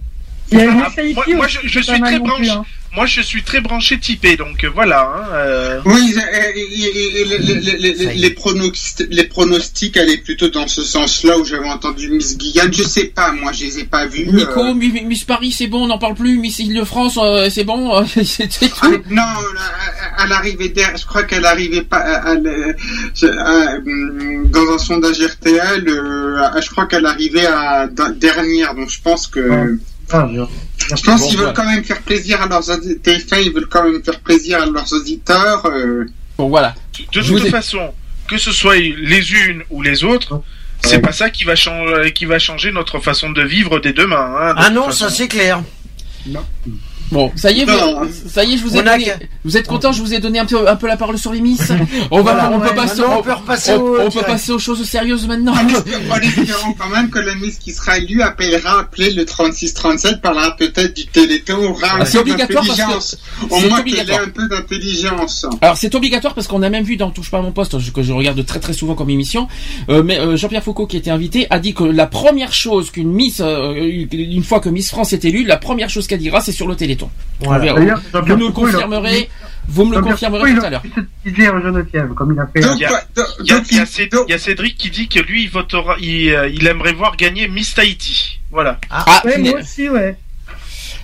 Il 0.51 0.57
y 0.57 0.61
a 0.61 0.65
une 0.65 0.71
Ah, 0.71 0.89
moi, 1.13 1.23
moi, 1.35 1.47
je, 1.47 1.67
suis 1.67 1.81
très 2.01 2.19
branché, 2.19 2.49
hein. 2.49 2.65
moi 2.95 3.05
je 3.05 3.21
suis 3.21 3.43
très 3.43 3.61
branché 3.61 3.99
typé, 3.99 4.35
donc 4.35 4.63
euh, 4.63 4.69
voilà. 4.73 5.01
Hein, 5.03 5.27
euh. 5.33 5.81
Oui, 5.85 6.15
euh, 6.17 6.51
et- 6.55 6.59
et- 6.59 7.21
et 7.21 7.25
les, 7.25 7.37
les- 7.37 8.13
les- 8.15 8.29
pronostics, 8.31 9.07
les 9.11 9.25
pronostics 9.25 9.95
allaient 9.97 10.17
plutôt 10.17 10.49
dans 10.49 10.67
ce 10.67 10.81
sens-là 10.81 11.37
où 11.37 11.45
j'avais 11.45 11.67
entendu 11.69 12.09
Miss 12.09 12.35
Guyane. 12.37 12.73
Je 12.73 12.81
sais 12.83 13.05
pas, 13.05 13.31
moi, 13.31 13.51
je 13.51 13.65
les 13.65 13.79
ai 13.79 13.83
pas 13.83 14.07
vus. 14.07 14.25
Nico, 14.25 14.59
euh. 14.63 14.73
Mi- 14.73 15.03
Miss 15.03 15.23
Paris, 15.23 15.51
c'est 15.51 15.67
bon, 15.67 15.83
on 15.83 15.87
n'en 15.87 15.99
parle 15.99 16.15
plus. 16.15 16.37
Miss 16.39 16.57
Île-de-France, 16.59 17.19
euh, 17.21 17.49
c'est 17.51 17.63
bon, 17.63 17.95
euh, 17.95 18.03
c'est 18.23 18.51
c'est 18.51 18.71
Ah, 18.81 18.87
tout. 18.87 19.01
non, 19.11 19.21
à- 19.21 20.23
à 20.23 20.27
l'arrivée 20.27 20.73
je 20.97 21.05
crois 21.05 21.23
qu'elle 21.23 21.45
arrivait 21.45 21.81
pas 21.83 21.97
à- 21.97 22.31
à- 22.31 22.33
à- 22.33 23.77
hum, 23.77 24.47
dans 24.49 24.73
un 24.73 24.77
sondage 24.79 25.19
RTL. 25.21 25.87
euh, 25.87 26.61
je 26.61 26.69
crois 26.71 26.87
qu'elle 26.87 27.05
arrivait 27.05 27.45
à 27.45 27.87
dernière, 28.15 28.73
donc 28.73 28.89
je 28.89 28.99
pense 29.01 29.27
que. 29.27 29.77
Ah, 30.11 30.27
je- 30.33 30.95
Je 30.95 31.03
pense 31.03 31.27
qu'ils 31.27 31.37
veulent 31.37 31.53
quand 31.53 31.65
même 31.65 31.83
faire 31.83 32.01
plaisir 32.01 32.41
à 32.41 32.47
leurs 32.47 32.69
audi- 32.69 32.97
TF1, 32.99 33.39
ils 33.39 33.53
veulent 33.53 33.67
quand 33.69 33.83
même 33.83 34.01
faire 34.03 34.19
plaisir 34.21 34.61
à 34.61 34.65
leurs 34.65 34.91
auditeurs. 34.93 35.65
euh. 35.65 36.05
Bon, 36.37 36.49
voilà. 36.49 36.73
De 37.13 37.21
toute 37.21 37.45
ai- 37.45 37.49
façon, 37.49 37.93
que 38.27 38.37
ce 38.37 38.51
soit 38.51 38.77
les 38.77 39.31
unes 39.33 39.63
ou 39.69 39.81
les 39.81 40.03
autres, 40.03 40.41
c'est 40.81 40.99
pas 40.99 41.11
ça 41.11 41.29
qui 41.29 41.43
va 41.43 41.55
changer, 41.55 42.11
qui 42.13 42.25
va 42.25 42.39
changer 42.39 42.71
notre 42.71 42.99
façon 42.99 43.29
de 43.31 43.41
vivre 43.43 43.79
dès 43.79 43.93
demain. 43.93 44.35
Hein, 44.39 44.53
de 44.53 44.59
Ah 44.59 44.69
non, 44.69 44.85
façon. 44.85 45.05
ça 45.05 45.09
c'est 45.11 45.27
clair. 45.27 45.61
Bon, 47.11 47.31
ça 47.35 47.51
y 47.51 47.61
est, 47.61 47.65
Non. 47.65 48.03
vous, 48.03 48.29
ça 48.29 48.43
y 48.43 48.53
est, 48.53 48.57
je 48.57 48.63
vous 48.63 48.75
ai 48.75 48.81
On 48.81 48.83
donné, 48.83 49.11
vous 49.43 49.57
êtes 49.57 49.67
content, 49.67 49.91
je 49.91 50.01
vous 50.01 50.13
ai 50.13 50.19
donner 50.19 50.37
un 50.39 50.45
peu, 50.45 50.67
un 50.69 50.75
peu 50.75 50.87
la 50.87 50.95
parole 50.97 51.17
sur 51.17 51.33
les 51.33 51.41
Miss. 51.41 51.71
On 52.11 52.21
va, 52.21 52.33
Voilà, 52.33 52.51
on 52.53 52.59
peut 52.59 52.69
ouais, 52.69 52.75
passer, 52.75 53.01
on, 53.01 53.19
on 53.19 53.21
peut 53.23 53.31
on- 53.31 54.05
au 54.05 54.07
on 54.07 54.23
passer 54.23 54.51
aux 54.51 54.59
choses 54.59 54.83
sérieuses 54.83 55.27
maintenant. 55.27 55.53
En 55.53 55.67
espérant- 55.67 55.99
en 56.11 56.19
espérant 56.19 56.73
quand 56.73 56.89
même 56.89 57.09
que 57.09 57.19
la 57.19 57.33
Miss 57.35 57.57
qui 57.57 57.71
sera 57.73 57.97
élue 57.97 58.21
appellera, 58.21 58.81
appelée 58.81 59.11
le 59.11 59.25
36-37, 59.25 60.21
parlera 60.21 60.55
peut-être 60.55 60.95
du 60.95 61.07
Téléthon, 61.07 61.57
aura 61.71 61.95
un 61.95 62.01
Ah, 62.01 62.05
c'est 62.05 62.13
peu 62.17 62.31
obligatoire 62.31 62.63
parce 62.65 62.77
que- 62.77 62.81
d'intelligence. 62.81 63.17
Au 63.49 63.59
c'est 63.59 63.69
moins 63.69 63.81
qu'elle 63.81 63.93
ait 63.95 63.99
obligatoire. 64.01 64.21
un 64.21 64.29
peu 64.29 64.47
d'intelligence. 64.47 65.45
Alors 65.61 65.77
c'est 65.77 65.95
obligatoire 65.95 66.33
parce 66.35 66.47
qu'on 66.47 66.61
a 66.61 66.69
même 66.69 66.83
vu 66.83 66.97
dans 66.97 67.09
Touche 67.11 67.31
pas 67.31 67.39
à 67.39 67.41
mon 67.41 67.51
poste 67.51 67.91
que 67.91 68.03
je 68.03 68.13
regarde 68.13 68.45
très 68.45 68.59
très 68.59 68.73
souvent 68.73 68.93
comme 68.95 69.09
émission, 69.09 69.47
euh, 69.89 70.03
mais 70.03 70.19
euh, 70.19 70.37
Jean-Pierre 70.37 70.63
Foucault 70.63 70.85
qui 70.87 70.97
était 70.97 71.09
invité 71.11 71.47
a 71.49 71.59
dit 71.59 71.73
que 71.73 71.83
la 71.83 72.05
première 72.07 72.53
chose 72.53 72.91
qu'une 72.91 73.11
Miss, 73.11 73.39
euh, 73.39 73.73
une 74.11 74.43
fois 74.43 74.59
que 74.59 74.69
Miss 74.69 74.89
France 74.89 75.13
est 75.13 75.25
élue, 75.25 75.43
la 75.43 75.57
première 75.57 75.89
chose 75.89 76.05
qu'elle 76.07 76.19
dira 76.19 76.41
c'est 76.41 76.51
sur 76.51 76.67
le 76.67 76.75
Téléthon. 76.75 76.98
Voilà. 77.39 77.61
On 77.61 77.65
verra. 77.65 77.79
D'ailleurs, 77.79 78.01
Jean-Pierre 78.13 78.35
Vous 78.35 78.41
nous 78.41 78.47
le 78.47 78.53
confirmerez, 78.53 79.29
vous 79.67 79.85
me 79.85 79.95
le 79.95 80.01
confirmerez 80.01 80.55
tout 80.55 80.65
à 80.65 80.69
l'heure. 80.69 80.83
comme 82.15 82.33
il 82.33 82.39
a 82.39 82.47
fait. 82.47 82.59
Il 84.25 84.29
y 84.29 84.33
a- 84.33 84.37
Cédric 84.37 84.77
qui 84.77 84.89
dit 84.89 85.07
que 85.07 85.19
lui, 85.19 85.43
il 85.43 85.49
votera, 85.49 85.95
il, 85.99 86.29
euh, 86.33 86.49
il 86.49 86.65
aimerait 86.67 86.93
voir 86.93 87.15
gagner 87.15 87.47
Miss 87.47 87.73
Tahiti. 87.75 88.39
Voilà. 88.51 88.79
Ah, 88.89 89.21
Ouais, 89.25 89.37
mais- 89.37 89.49
moi 89.51 89.59
aussi, 89.59 89.87
ouais. 89.89 90.17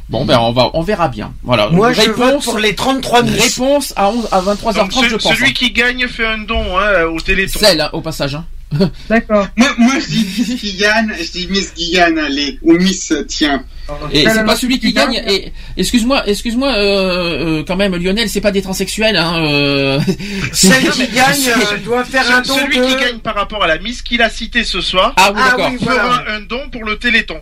Bon 0.10 0.26
ben 0.26 0.38
on 0.40 0.52
va, 0.52 0.70
on 0.74 0.82
verra 0.82 1.08
bien. 1.08 1.34
Voilà. 1.44 1.70
Moi, 1.70 1.94
je 1.94 2.02
vote 2.12 2.26
réponse, 2.26 2.46
pour 2.46 2.60
les 2.60 2.76
33 2.76 3.24
Miss. 3.24 3.42
réponse 3.44 3.94
à 3.96 4.10
11, 4.10 4.28
à 4.32 4.42
23h30 4.42 4.76
Donc, 4.76 4.92
ce- 4.94 5.10
je 5.10 5.16
pense. 5.16 5.34
celui 5.36 5.50
hein. 5.50 5.54
qui 5.54 5.72
gagne 5.72 6.08
fait 6.08 6.26
un 6.26 6.40
don 6.40 6.78
hein, 6.78 7.04
au 7.06 7.20
Téléthon. 7.20 7.60
Celle 7.60 7.82
hein, 7.82 7.90
au 7.94 8.02
passage. 8.02 8.36
Hein. 8.36 8.46
D'accord. 9.10 9.48
Moi, 9.56 9.70
moi, 9.78 9.94
je 10.00 10.08
dis 10.08 10.26
Miss 10.26 10.60
Guyane, 10.62 11.14
je 11.18 11.32
dis 11.32 11.48
Miss 11.50 11.74
Guyane, 11.76 12.18
allez, 12.18 12.60
ou 12.64 12.74
Miss, 12.74 13.12
euh, 13.12 13.24
tiens. 13.26 13.64
Et 14.12 14.24
c'est 14.28 14.34
pas 14.44 14.44
la- 14.44 14.56
celui 14.56 14.80
qui 14.80 14.92
gagne. 14.92 15.24
Et 15.28 15.54
excuse-moi, 15.78 16.28
excuse-moi, 16.28 16.74
euh, 16.74 17.60
euh, 17.60 17.64
quand 17.66 17.76
même, 17.76 17.96
Lionel, 17.96 18.28
c'est 18.28 18.42
pas 18.42 18.52
des 18.52 18.64
transsexuels. 18.64 19.16
Hein, 19.16 19.36
euh, 19.46 20.00
Celle 20.52 20.84
Non, 20.84 20.92
qui 20.92 21.08
gagne 21.14 21.82
doit 21.86 22.04
faire 22.04 22.26
Ce- 22.26 22.32
un 22.32 22.42
don 22.42 22.56
celui 22.56 22.80
de... 22.80 22.86
qui 22.86 22.96
gagne 22.96 23.20
par 23.20 23.36
rapport 23.36 23.64
à 23.64 23.68
la 23.68 23.78
Miss 23.78 24.02
qu'il 24.02 24.22
a 24.24 24.30
citée 24.32 24.64
ce 24.64 24.82
soir 24.82 25.14
Ah 25.18 25.32
oui, 25.34 25.40
Ah 25.46 25.52
fera 25.80 25.94
voilà. 25.94 26.24
un 26.36 26.40
don 26.42 26.62
pour 26.72 26.84
le 26.84 26.98
Téléthon. 26.98 27.38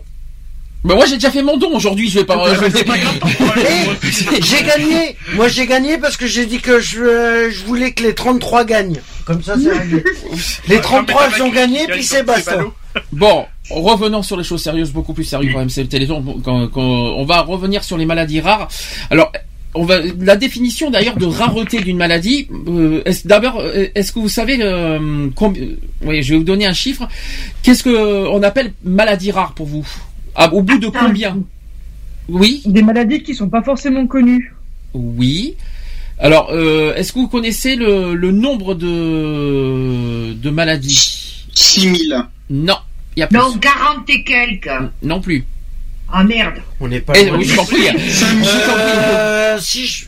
Bah 0.84 0.94
moi 0.94 1.06
j'ai 1.06 1.14
déjà 1.14 1.30
fait 1.30 1.42
mon 1.42 1.56
don 1.56 1.74
aujourd'hui, 1.74 2.10
je 2.10 2.18
vais 2.18 2.24
pas. 2.26 2.36
autre. 2.52 2.62
j'ai 4.42 4.62
gagné. 4.62 5.16
Moi, 5.34 5.48
j'ai 5.48 5.66
gagné 5.66 5.96
parce 5.98 6.16
que 6.16 6.26
j'ai 6.26 6.44
dit 6.46 6.60
que 6.60 6.78
je, 6.80 7.00
euh, 7.00 7.50
je 7.50 7.64
voulais 7.64 7.92
que 7.92 8.02
les 8.02 8.14
33 8.14 8.64
gagnent. 8.64 9.00
Comme 9.24 9.42
ça, 9.42 9.54
c'est 9.62 9.72
réglé. 9.72 10.04
Les 10.68 10.80
33, 10.80 11.28
ils 11.36 11.42
ont 11.42 11.48
gagné, 11.50 11.86
puis 11.88 12.02
c'est 12.04 12.22
basta. 12.22 12.58
Bon, 13.12 13.46
revenons 13.70 14.22
sur 14.22 14.36
les 14.36 14.44
choses 14.44 14.62
sérieuses, 14.62 14.92
beaucoup 14.92 15.14
plus 15.14 15.24
sérieuses 15.24 15.52
quand 15.52 15.58
même. 15.60 15.70
C'est 15.70 15.82
le 15.82 15.88
Téléthon. 15.88 16.22
Quand- 16.44 16.68
quand- 16.68 16.80
on 16.82 17.24
va 17.24 17.40
revenir 17.40 17.82
sur 17.82 17.96
les 17.96 18.04
maladies 18.06 18.40
rares. 18.40 18.68
Alors. 19.10 19.32
On 19.76 19.84
va, 19.84 19.96
la 20.20 20.36
définition 20.36 20.88
d'ailleurs 20.88 21.16
de 21.16 21.26
rareté 21.26 21.80
d'une 21.80 21.96
maladie. 21.96 22.46
euh, 22.68 23.02
est-ce- 23.06 23.26
D'abord, 23.26 23.58
euh, 23.58 23.88
est-ce 23.96 24.12
que 24.12 24.20
vous 24.20 24.28
savez 24.28 24.58
euh, 24.60 25.28
combi- 25.30 25.62
euh, 25.62 25.76
Oui, 26.02 26.22
je 26.22 26.30
vais 26.34 26.38
vous 26.38 26.44
donner 26.44 26.64
un 26.64 26.72
chiffre. 26.72 27.08
Qu'est-ce 27.64 27.82
que 27.82 28.28
on 28.28 28.40
appelle 28.44 28.72
maladie 28.84 29.32
rare 29.32 29.52
pour 29.54 29.66
vous? 29.66 29.84
Ah, 30.34 30.52
Au 30.52 30.62
bout 30.62 30.78
de 30.78 30.88
combien 30.88 31.38
Oui. 32.28 32.62
Des 32.66 32.82
maladies 32.82 33.22
qui 33.22 33.34
sont 33.34 33.48
pas 33.48 33.62
forcément 33.62 34.06
connues. 34.06 34.54
Oui. 34.94 35.54
Alors, 36.18 36.48
euh, 36.52 36.94
est-ce 36.94 37.12
que 37.12 37.18
vous 37.18 37.28
connaissez 37.28 37.76
le, 37.76 38.14
le 38.14 38.30
nombre 38.30 38.74
de, 38.74 40.32
de 40.34 40.50
maladies 40.50 41.46
6000. 41.54 42.16
Non, 42.50 42.76
il 43.16 43.20
y 43.20 43.22
a 43.22 43.26
plus. 43.26 43.38
Non, 43.38 43.56
40 43.58 44.10
et 44.10 44.22
quelques. 44.24 44.70
Non 45.02 45.20
plus. 45.20 45.44
Ah 46.12 46.22
merde. 46.22 46.56
On 46.80 46.88
n'est 46.88 47.00
pas 47.00 47.14
Eh, 47.16 47.26
loin. 47.26 47.38
oui, 47.38 47.44
je 47.44 47.56
t'en 47.56 47.64
prie. 47.64 47.88
Euh, 47.88 49.58
si 49.60 49.86
je... 49.86 50.04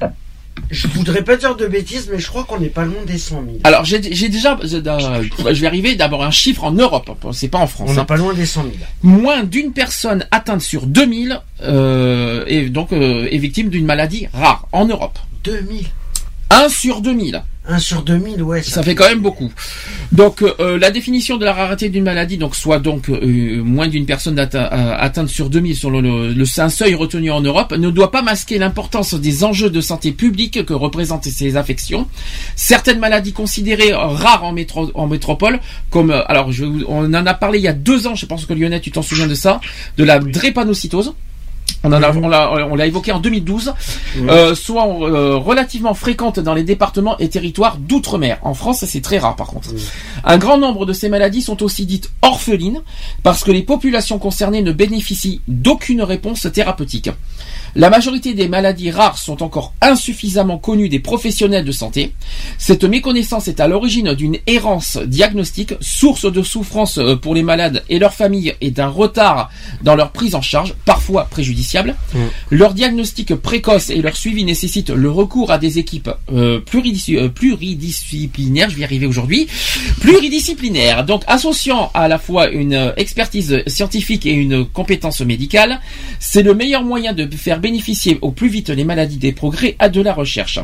Je 0.70 0.88
voudrais 0.88 1.22
pas 1.22 1.36
dire 1.36 1.54
de 1.56 1.66
bêtises, 1.66 2.08
mais 2.10 2.18
je 2.18 2.26
crois 2.26 2.44
qu'on 2.44 2.58
n'est 2.58 2.68
pas 2.68 2.84
loin 2.84 3.04
des 3.06 3.18
100 3.18 3.34
000. 3.44 3.44
Alors 3.64 3.84
j'ai 3.84 3.98
déjà, 3.98 4.58
je 4.62 4.76
euh, 4.76 5.22
je 5.54 5.60
vais 5.60 5.66
arriver 5.66 5.94
d'abord 5.94 6.24
un 6.24 6.30
chiffre 6.30 6.64
en 6.64 6.72
Europe, 6.72 7.10
c'est 7.32 7.48
pas 7.48 7.58
en 7.58 7.66
France. 7.66 7.90
On 7.90 7.94
n'est 7.94 8.00
hein. 8.00 8.04
pas 8.04 8.16
loin 8.16 8.34
des 8.34 8.46
100 8.46 8.62
000. 8.62 8.74
Moins 9.02 9.44
d'une 9.44 9.72
personne 9.72 10.26
atteinte 10.30 10.62
sur 10.62 10.86
2000 10.86 11.40
euh, 11.62 12.44
est 12.46 12.68
donc 12.68 12.92
euh, 12.92 13.28
est 13.30 13.38
victime 13.38 13.68
d'une 13.68 13.86
maladie 13.86 14.26
rare 14.32 14.66
en 14.72 14.86
Europe. 14.86 15.18
2000 15.44 15.86
1 16.50 16.68
sur 16.68 17.00
2000. 17.00 17.42
1 17.68 17.78
sur 17.78 18.02
2000, 18.02 18.43
ouais. 18.43 18.62
Ça 18.62 18.82
fait 18.82 18.94
quand 18.94 19.09
même 19.09 19.20
beaucoup. 19.20 19.52
Donc 20.12 20.43
euh, 20.43 20.78
la 20.78 20.90
définition 20.90 21.36
de 21.36 21.44
la 21.44 21.52
rareté 21.52 21.88
d'une 21.88 22.05
maladie, 22.05 22.38
donc 22.38 22.55
soit 22.55 22.78
donc 22.78 23.09
euh, 23.09 23.62
moins 23.62 23.88
d'une 23.88 24.06
personne 24.06 24.36
atte- 24.38 24.55
euh, 24.55 24.94
atteinte 24.98 25.28
sur 25.28 25.51
2000 25.51 25.76
selon 25.76 26.01
le, 26.01 26.32
le 26.32 26.44
c'est 26.44 26.60
un 26.60 26.68
seuil 26.68 26.94
retenu 26.94 27.30
en 27.30 27.40
Europe, 27.40 27.74
ne 27.76 27.90
doit 27.90 28.10
pas 28.10 28.22
masquer 28.22 28.59
l'importance 28.59 29.14
des 29.14 29.44
enjeux 29.44 29.70
de 29.70 29.80
santé 29.80 30.12
publique 30.12 30.64
que 30.64 30.72
représentent 30.74 31.24
ces 31.24 31.56
affections. 31.56 32.06
Certaines 32.55 32.98
maladies 33.01 33.32
considérées 33.32 33.93
rares 33.93 34.44
en, 34.44 34.52
métro- 34.55 34.90
en 34.94 35.06
métropole, 35.06 35.59
comme 35.90 36.10
euh, 36.10 36.22
alors 36.26 36.52
je, 36.52 36.64
on 36.86 37.12
en 37.12 37.26
a 37.26 37.34
parlé 37.34 37.59
il 37.59 37.62
y 37.64 37.68
a 37.68 37.72
deux 37.72 38.06
ans, 38.06 38.14
je 38.14 38.26
pense 38.26 38.47
que 38.47 38.52
Lionel 38.52 38.80
tu 38.80 38.90
t'en 38.93 39.02
souviens 39.02 39.26
de 39.26 39.34
ça, 39.34 39.60
de 39.98 40.05
la 40.05 40.18
drépanocytose. 40.18 41.14
On 41.84 41.92
en 41.92 42.02
a, 42.02 42.12
on 42.16 42.28
l'a, 42.28 42.52
on 42.70 42.74
l'a 42.74 42.86
évoqué 42.86 43.12
en 43.12 43.20
2012, 43.20 43.74
euh, 44.18 44.54
soit 44.54 44.86
euh, 44.86 45.36
relativement 45.36 45.94
fréquente 45.94 46.40
dans 46.40 46.54
les 46.54 46.64
départements 46.64 47.16
et 47.18 47.28
territoires 47.28 47.78
d'outre-mer. 47.78 48.38
En 48.42 48.54
France, 48.54 48.84
c'est 48.86 49.02
très 49.02 49.18
rare 49.18 49.36
par 49.36 49.48
contre. 49.48 49.70
Un 50.24 50.38
grand 50.38 50.58
nombre 50.58 50.86
de 50.86 50.92
ces 50.92 51.08
maladies 51.08 51.42
sont 51.42 51.62
aussi 51.62 51.86
dites 51.86 52.10
orphelines 52.22 52.82
parce 53.22 53.44
que 53.44 53.52
les 53.52 53.62
populations 53.62 54.18
concernées 54.18 54.62
ne 54.62 54.72
bénéficient 54.72 55.40
d'aucune 55.48 56.02
réponse 56.02 56.48
thérapeutique. 56.52 57.10
La 57.74 57.90
majorité 57.90 58.32
des 58.32 58.48
maladies 58.48 58.90
rares 58.90 59.18
sont 59.18 59.42
encore 59.42 59.74
insuffisamment 59.82 60.56
connues 60.56 60.88
des 60.88 60.98
professionnels 60.98 61.64
de 61.64 61.72
santé. 61.72 62.14
Cette 62.56 62.84
méconnaissance 62.84 63.48
est 63.48 63.60
à 63.60 63.68
l'origine 63.68 64.14
d'une 64.14 64.38
errance 64.46 64.96
diagnostique, 64.96 65.74
source 65.80 66.30
de 66.32 66.42
souffrance 66.42 66.96
euh, 66.96 67.16
pour 67.16 67.34
les 67.34 67.42
malades 67.42 67.84
et 67.90 67.98
leurs 67.98 68.14
familles 68.14 68.54
et 68.62 68.70
d'un 68.70 68.88
retard 68.88 69.50
dans 69.82 69.94
leur 69.94 70.10
prise 70.10 70.34
en 70.34 70.40
charge, 70.40 70.74
parfois 70.86 71.24
préjudiciable. 71.24 71.75
Leur 72.50 72.74
diagnostic 72.74 73.34
précoce 73.34 73.90
et 73.90 74.00
leur 74.02 74.16
suivi 74.16 74.44
nécessitent 74.44 74.90
le 74.90 75.10
recours 75.10 75.50
à 75.50 75.58
des 75.58 75.78
équipes 75.78 76.10
euh, 76.32 76.60
pluridis- 76.60 77.16
euh, 77.16 77.28
pluridisciplinaires, 77.28 78.70
je 78.70 78.76
vais 78.76 78.82
y 78.82 78.84
arriver 78.84 79.06
aujourd'hui, 79.06 79.46
pluridisciplinaires, 80.00 81.04
donc 81.04 81.22
associant 81.26 81.90
à 81.94 82.08
la 82.08 82.18
fois 82.18 82.48
une 82.48 82.92
expertise 82.96 83.62
scientifique 83.66 84.26
et 84.26 84.32
une 84.32 84.64
compétence 84.64 85.20
médicale, 85.20 85.80
c'est 86.20 86.42
le 86.42 86.54
meilleur 86.54 86.82
moyen 86.84 87.12
de 87.12 87.28
faire 87.36 87.60
bénéficier 87.60 88.18
au 88.22 88.30
plus 88.30 88.48
vite 88.48 88.70
les 88.70 88.84
maladies 88.84 89.18
des 89.18 89.32
progrès 89.32 89.76
à 89.78 89.88
de 89.88 90.00
la 90.00 90.14
recherche. 90.14 90.58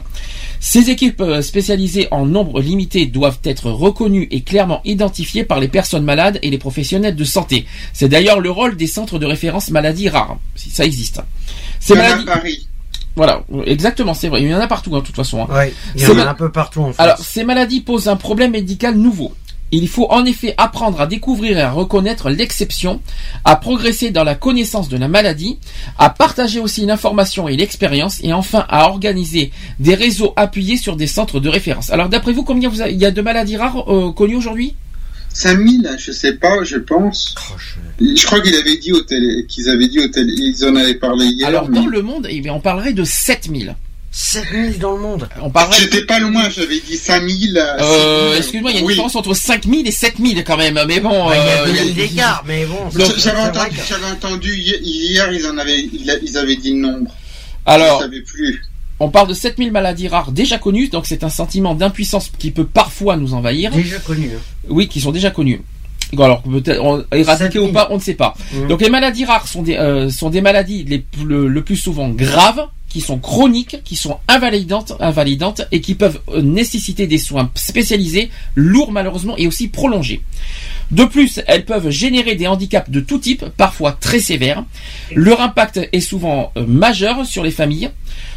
Ces 0.64 0.90
équipes 0.90 1.20
euh, 1.22 1.42
spécialisées 1.42 2.06
en 2.12 2.24
nombre 2.24 2.60
limité 2.60 3.06
doivent 3.06 3.40
être 3.42 3.68
reconnues 3.72 4.28
et 4.30 4.42
clairement 4.42 4.80
identifiées 4.84 5.42
par 5.42 5.58
les 5.58 5.66
personnes 5.66 6.04
malades 6.04 6.38
et 6.40 6.50
les 6.50 6.58
professionnels 6.58 7.16
de 7.16 7.24
santé. 7.24 7.66
C'est 7.92 8.08
d'ailleurs 8.08 8.38
le 8.38 8.48
rôle 8.48 8.76
des 8.76 8.86
centres 8.86 9.18
de 9.18 9.26
référence 9.26 9.70
maladies 9.70 10.08
rares, 10.08 10.38
si 10.54 10.70
ça 10.70 10.84
existe. 10.84 11.20
Ces 11.80 11.94
Il 11.94 11.96
y 11.96 12.00
en 12.00 12.02
a 12.02 12.06
à 12.06 12.08
maladies... 12.10 12.24
Paris. 12.26 12.68
Voilà, 13.16 13.42
exactement, 13.66 14.14
c'est 14.14 14.28
vrai. 14.28 14.40
Il 14.40 14.48
y 14.48 14.54
en 14.54 14.60
a 14.60 14.68
partout, 14.68 14.94
hein, 14.94 15.00
de 15.00 15.04
toute 15.04 15.16
façon. 15.16 15.42
hein. 15.42 15.48
Ouais, 15.52 15.74
il 15.96 16.00
y 16.00 16.06
en 16.06 16.16
a 16.16 16.28
un 16.30 16.34
peu 16.34 16.50
partout 16.50 16.80
en 16.80 16.92
France. 16.92 16.96
Alors, 17.00 17.18
ces 17.18 17.42
maladies 17.44 17.80
posent 17.80 18.08
un 18.08 18.16
problème 18.16 18.52
médical 18.52 18.94
nouveau. 18.96 19.34
Il 19.74 19.88
faut 19.88 20.06
en 20.10 20.24
effet 20.26 20.54
apprendre 20.58 21.00
à 21.00 21.06
découvrir 21.06 21.56
et 21.58 21.62
à 21.62 21.70
reconnaître 21.72 22.28
l'exception, 22.28 23.00
à 23.44 23.56
progresser 23.56 24.10
dans 24.10 24.22
la 24.22 24.34
connaissance 24.34 24.88
de 24.90 24.98
la 24.98 25.08
maladie, 25.08 25.58
à 25.98 26.10
partager 26.10 26.60
aussi 26.60 26.84
l'information 26.84 27.48
et 27.48 27.56
l'expérience, 27.56 28.20
et 28.22 28.32
enfin 28.34 28.66
à 28.68 28.88
organiser 28.88 29.50
des 29.80 29.94
réseaux 29.94 30.34
appuyés 30.36 30.76
sur 30.76 30.96
des 30.96 31.06
centres 31.06 31.40
de 31.40 31.48
référence. 31.48 31.90
Alors, 31.90 32.10
d'après 32.10 32.32
vous, 32.32 32.42
combien 32.44 32.68
vous 32.68 32.82
avez- 32.82 32.92
il 32.92 32.98
y 33.00 33.06
a 33.06 33.10
de 33.10 33.22
maladies 33.22 33.56
rares 33.56 33.90
euh, 33.90 34.12
connues 34.12 34.36
aujourd'hui? 34.36 34.74
5000, 35.34 35.88
je 35.98 36.12
sais 36.12 36.34
pas, 36.34 36.62
je 36.62 36.76
pense. 36.76 37.34
Oh, 37.50 37.54
Je 37.98 38.26
crois 38.26 38.42
qu'il 38.42 38.54
avait 38.54 38.76
dit 38.76 38.92
au 38.92 39.00
télé, 39.00 39.46
qu'ils 39.48 39.70
avaient 39.70 39.88
dit 39.88 39.98
au 40.00 40.08
télé, 40.08 40.34
ils 40.36 40.64
en 40.66 40.76
avaient 40.76 40.94
parlé 40.96 41.24
hier. 41.24 41.48
Alors, 41.48 41.70
mais- 41.70 41.76
dans 41.80 41.86
le 41.86 42.02
monde, 42.02 42.26
eh 42.28 42.40
bien, 42.42 42.52
on 42.52 42.60
parlerait 42.60 42.92
de 42.92 43.04
7000. 43.04 43.74
7000 44.12 44.78
dans 44.78 44.92
le 44.92 45.00
monde. 45.00 45.28
On 45.40 45.48
parlerait... 45.50 45.80
J'étais 45.80 46.04
pas 46.04 46.18
loin, 46.20 46.48
j'avais 46.50 46.80
dit 46.80 46.96
5000. 46.96 47.56
Euh, 47.80 48.36
excuse-moi, 48.36 48.70
il 48.70 48.74
y 48.74 48.76
a 48.76 48.80
une 48.80 48.86
Oui. 48.86 48.92
différence 48.92 49.16
entre 49.16 49.32
5000 49.34 49.88
et 49.88 49.90
7000 49.90 50.44
quand 50.44 50.56
même, 50.58 50.78
mais 50.86 51.00
bon... 51.00 51.28
Ouais, 51.28 51.36
il 51.68 51.74
y 51.74 51.78
a 51.78 51.82
euh, 51.82 51.92
d'écart, 51.92 52.44
mais 52.46 52.66
bon. 52.66 52.76
J'avais 53.16 53.40
entendu, 53.40 54.54
j'avais 54.62 54.78
hier, 54.82 55.32
ils 55.32 55.46
en 55.46 55.56
avaient, 55.56 55.80
ils 55.80 56.36
avaient 56.38 56.56
dit 56.56 56.72
le 56.74 56.80
nombre. 56.80 57.10
Alors, 57.64 58.00
Je 58.00 58.04
savais 58.04 58.20
plus. 58.20 58.62
On 59.00 59.08
parle 59.08 59.28
de 59.28 59.34
7000 59.34 59.72
maladies 59.72 60.08
rares 60.08 60.30
déjà 60.30 60.58
connues, 60.58 60.88
donc 60.88 61.06
c'est 61.06 61.24
un 61.24 61.30
sentiment 61.30 61.74
d'impuissance 61.74 62.30
qui 62.38 62.50
peut 62.50 62.66
parfois 62.66 63.16
nous 63.16 63.34
envahir. 63.34 63.70
Déjà 63.72 63.98
connu. 63.98 64.30
hein. 64.36 64.40
Oui, 64.68 64.86
qui 64.88 65.00
sont 65.00 65.10
déjà 65.10 65.30
connues. 65.30 65.62
Alors 66.18 66.42
peut-être 66.42 67.06
éradiquées 67.12 67.58
ou 67.58 67.62
7000. 67.68 67.72
pas, 67.72 67.88
on 67.90 67.96
ne 67.96 68.00
sait 68.00 68.14
pas. 68.14 68.34
Mhm. 68.52 68.68
Donc 68.68 68.80
les 68.82 68.90
maladies 68.90 69.24
rares 69.24 69.48
sont 69.48 69.62
des 69.62 69.76
euh, 69.76 70.10
sont 70.10 70.28
des 70.28 70.42
maladies 70.42 70.84
les, 70.84 70.98
plus- 70.98 71.24
le, 71.24 71.48
le 71.48 71.62
plus 71.64 71.76
souvent 71.76 72.10
graves, 72.10 72.66
qui 72.92 73.00
sont 73.00 73.18
chroniques, 73.18 73.82
qui 73.84 73.96
sont 73.96 74.18
invalidantes, 74.28 74.92
et 75.72 75.80
qui 75.80 75.94
peuvent 75.94 76.20
euh, 76.28 76.42
nécessiter 76.42 77.06
des 77.06 77.16
soins 77.16 77.50
spécialisés, 77.54 78.30
lourds 78.54 78.92
malheureusement 78.92 79.34
et 79.38 79.46
aussi 79.46 79.68
prolongés. 79.68 80.20
De 80.92 81.04
plus, 81.04 81.40
elles 81.46 81.64
peuvent 81.64 81.90
générer 81.90 82.34
des 82.34 82.46
handicaps 82.46 82.90
de 82.90 83.00
tout 83.00 83.18
type, 83.18 83.44
parfois 83.56 83.92
très 83.92 84.20
sévères. 84.20 84.64
Leur 85.14 85.40
impact 85.40 85.80
est 85.92 86.00
souvent 86.00 86.52
euh, 86.56 86.64
majeur 86.66 87.26
sur 87.26 87.42
les 87.42 87.50
familles. 87.50 87.90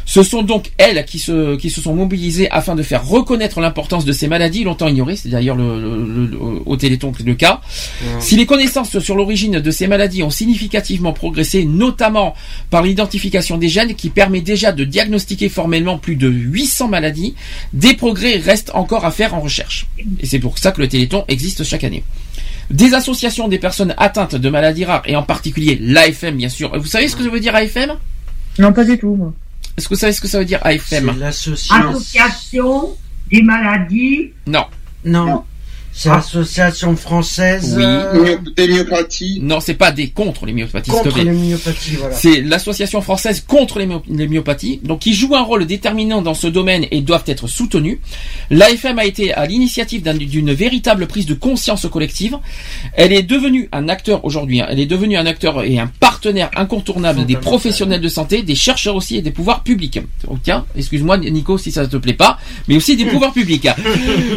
Ce 0.06 0.22
sont 0.22 0.42
donc 0.42 0.70
elles 0.78 1.04
qui 1.04 1.18
se, 1.18 1.56
qui 1.56 1.68
se 1.68 1.80
sont 1.82 1.94
mobilisées 1.94 2.48
afin 2.50 2.74
de 2.74 2.82
faire 2.82 3.06
reconnaître 3.06 3.60
l'importance 3.60 4.04
de 4.04 4.12
ces 4.12 4.26
maladies 4.26 4.64
longtemps 4.64 4.88
ignorées. 4.88 5.16
C'est 5.16 5.28
d'ailleurs 5.28 5.56
le, 5.56 5.80
le- 5.80 6.26
le- 6.26 6.38
au 6.64 6.76
Téléthon 6.76 7.12
le 7.24 7.34
cas. 7.34 7.60
Si 8.20 8.36
les 8.36 8.46
connaissances 8.46 8.98
sur 9.00 9.16
l'origine 9.16 9.60
de 9.60 9.70
ces 9.70 9.86
maladies 9.86 10.22
ont 10.22 10.30
significativement 10.30 11.12
progressé, 11.12 11.64
notamment 11.66 12.34
par 12.70 12.82
l'identification 12.82 13.58
des 13.58 13.68
gènes 13.68 13.94
qui 13.94 14.08
permet 14.10 14.40
déjà 14.40 14.72
de 14.72 14.84
diagnostiquer 14.84 15.48
formellement 15.48 15.98
plus 15.98 16.16
de 16.16 16.28
800 16.28 16.88
maladies, 16.88 17.34
des 17.72 17.94
progrès 17.94 18.36
restent 18.38 18.70
encore 18.74 19.04
à 19.04 19.10
faire 19.10 19.34
en 19.34 19.40
recherche. 19.40 19.86
Et 20.20 20.26
c'est 20.26 20.38
pour 20.38 20.58
ça 20.58 20.72
que 20.72 20.80
le 20.80 20.88
Téléthon 20.88 21.24
existe 21.28 21.64
chaque 21.64 21.84
année. 21.84 22.02
Des 22.70 22.94
associations 22.94 23.48
des 23.48 23.58
personnes 23.58 23.94
atteintes 23.96 24.34
de 24.34 24.50
maladies 24.50 24.84
rares, 24.84 25.02
et 25.06 25.16
en 25.16 25.22
particulier 25.22 25.78
l'AFM 25.80 26.36
bien 26.36 26.48
sûr. 26.48 26.76
Vous 26.78 26.86
savez 26.86 27.08
ce 27.08 27.16
que 27.16 27.22
ça 27.22 27.30
veut 27.30 27.40
dire 27.40 27.54
AFM 27.54 27.92
Non, 28.58 28.72
pas 28.72 28.84
du 28.84 28.98
tout, 28.98 29.14
moi. 29.14 29.32
Est-ce 29.76 29.88
que 29.88 29.94
vous 29.94 30.00
savez 30.00 30.12
ce 30.12 30.20
que 30.20 30.28
ça 30.28 30.38
veut 30.38 30.44
dire 30.44 30.60
AFM 30.62 31.22
Association 31.22 32.96
des 33.30 33.42
maladies. 33.42 34.32
Non. 34.46 34.66
Non. 35.04 35.44
C'est 35.98 36.10
l'association 36.10 36.94
française 36.94 37.74
Oui. 37.78 37.82
euh, 37.84 38.36
Des 38.54 38.68
myopathies. 38.68 39.38
Non, 39.40 39.60
c'est 39.60 39.72
pas 39.74 39.92
des 39.92 40.10
contre 40.10 40.44
les 40.44 40.52
myopathies. 40.52 40.90
contre 40.90 41.18
les 41.22 41.30
myopathies, 41.30 41.96
voilà. 41.98 42.14
C'est 42.14 42.42
l'association 42.42 43.00
française 43.00 43.40
contre 43.46 43.78
les, 43.78 43.86
myo- 43.86 44.02
les 44.10 44.28
myopathies, 44.28 44.78
donc 44.84 44.98
qui 44.98 45.14
joue 45.14 45.34
un 45.34 45.40
rôle 45.42 45.64
déterminant 45.64 46.20
dans 46.20 46.34
ce 46.34 46.48
domaine 46.48 46.84
et 46.90 47.00
doivent 47.00 47.24
être 47.26 47.46
soutenus. 47.48 47.96
L'AFM 48.50 48.98
a 48.98 49.06
été 49.06 49.32
à 49.32 49.46
l'initiative 49.46 50.02
d'un- 50.02 50.12
d'une 50.14 50.52
véritable 50.52 51.06
prise 51.06 51.24
de 51.24 51.32
conscience 51.32 51.86
collective. 51.90 52.36
Elle 52.92 53.14
est 53.14 53.22
devenue 53.22 53.70
un 53.72 53.88
acteur 53.88 54.22
aujourd'hui. 54.26 54.60
hein. 54.60 54.66
Elle 54.68 54.80
est 54.80 54.86
devenue 54.86 55.16
un 55.16 55.24
acteur 55.24 55.64
et 55.64 55.78
un 55.78 55.86
partenaire 55.86 56.50
incontournable 56.56 57.24
des 57.24 57.36
professionnels 57.36 58.02
de 58.02 58.08
santé, 58.08 58.42
des 58.42 58.54
chercheurs 58.54 58.96
aussi 58.96 59.16
et 59.16 59.22
des 59.22 59.30
pouvoirs 59.30 59.62
publics. 59.62 60.00
Tiens, 60.42 60.66
excuse-moi 60.76 61.16
Nico 61.16 61.56
si 61.56 61.72
ça 61.72 61.86
te 61.86 61.96
plaît 61.96 62.12
pas, 62.12 62.38
mais 62.68 62.76
aussi 62.76 62.96
des 62.96 63.04
pouvoirs 63.12 63.32
publics. 63.32 63.66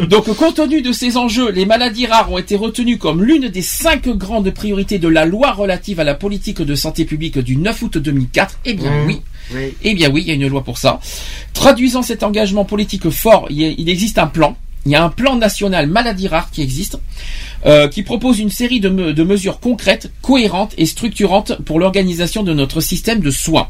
Donc, 0.08 0.34
compte 0.38 0.56
tenu 0.56 0.82
de 0.82 0.94
ces 0.94 1.18
enjeux, 1.18 1.49
les 1.54 1.66
maladies 1.66 2.06
rares 2.08 2.32
ont 2.32 2.38
été 2.38 2.56
retenues 2.56 2.98
comme 2.98 3.24
l'une 3.24 3.48
des 3.50 3.62
cinq 3.62 4.08
grandes 4.10 4.50
priorités 4.52 5.00
de 5.00 5.08
la 5.08 5.26
loi 5.26 5.52
relative 5.52 6.00
à 6.00 6.04
la 6.04 6.16
politique 6.16 6.62
de 6.62 6.76
santé 6.76 7.06
publique 7.06 7.38
du 7.40 7.58
9 7.58 7.82
août 7.84 7.98
2004. 7.98 8.60
Eh 8.66 8.74
bien 8.74 8.92
Mmh. 8.92 9.08
oui. 9.08 9.22
Oui. 9.54 9.74
Eh 9.84 9.94
bien 9.96 10.10
oui, 10.12 10.22
il 10.22 10.28
y 10.28 10.32
a 10.32 10.36
une 10.36 10.48
loi 10.48 10.64
pour 10.64 10.78
ça. 10.78 11.00
Traduisant 11.54 12.02
cet 12.04 12.22
engagement 12.24 12.66
politique 12.66 13.10
fort, 13.10 13.48
il, 13.50 13.90
existe 13.90 14.20
un 14.20 14.28
plan. 14.28 14.56
Il 14.86 14.92
y 14.92 14.96
a 14.96 15.04
un 15.04 15.10
plan 15.10 15.36
national 15.36 15.88
maladies 15.88 16.28
rares 16.28 16.52
qui 16.52 16.62
existe, 16.62 17.00
euh, 17.66 17.88
qui 17.88 18.04
propose 18.04 18.40
une 18.40 18.50
série 18.52 18.80
de, 18.80 18.90
me- 18.90 19.12
de 19.14 19.24
mesures 19.24 19.60
concrètes, 19.60 20.12
cohérentes 20.22 20.74
et 20.78 20.86
structurantes 20.86 21.54
pour 21.66 21.80
l'organisation 21.80 22.44
de 22.44 22.54
notre 22.54 22.80
système 22.80 23.20
de 23.22 23.32
soins. 23.32 23.68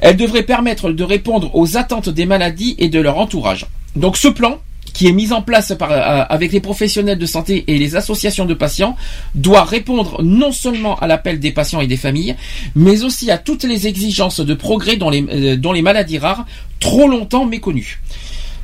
Elle 0.00 0.16
devrait 0.16 0.44
permettre 0.44 0.92
de 0.92 1.02
répondre 1.04 1.50
aux 1.54 1.76
attentes 1.76 2.08
des 2.08 2.24
maladies 2.24 2.74
et 2.78 2.88
de 2.88 3.00
leur 3.00 3.18
entourage. 3.18 3.66
Donc 3.96 4.16
ce 4.16 4.28
plan, 4.28 4.60
qui 5.00 5.06
est 5.06 5.12
mis 5.12 5.32
en 5.32 5.40
place 5.40 5.72
par, 5.78 5.92
euh, 5.92 6.24
avec 6.28 6.52
les 6.52 6.60
professionnels 6.60 7.16
de 7.16 7.24
santé 7.24 7.64
et 7.68 7.78
les 7.78 7.96
associations 7.96 8.44
de 8.44 8.52
patients, 8.52 8.96
doit 9.34 9.64
répondre 9.64 10.22
non 10.22 10.52
seulement 10.52 10.98
à 10.98 11.06
l'appel 11.06 11.40
des 11.40 11.52
patients 11.52 11.80
et 11.80 11.86
des 11.86 11.96
familles, 11.96 12.36
mais 12.74 13.02
aussi 13.02 13.30
à 13.30 13.38
toutes 13.38 13.64
les 13.64 13.86
exigences 13.86 14.40
de 14.40 14.52
progrès 14.52 14.96
dont 14.96 15.08
les, 15.08 15.24
euh, 15.30 15.56
dont 15.56 15.72
les 15.72 15.80
maladies 15.80 16.18
rares, 16.18 16.44
trop 16.80 17.08
longtemps 17.08 17.46
méconnues. 17.46 18.02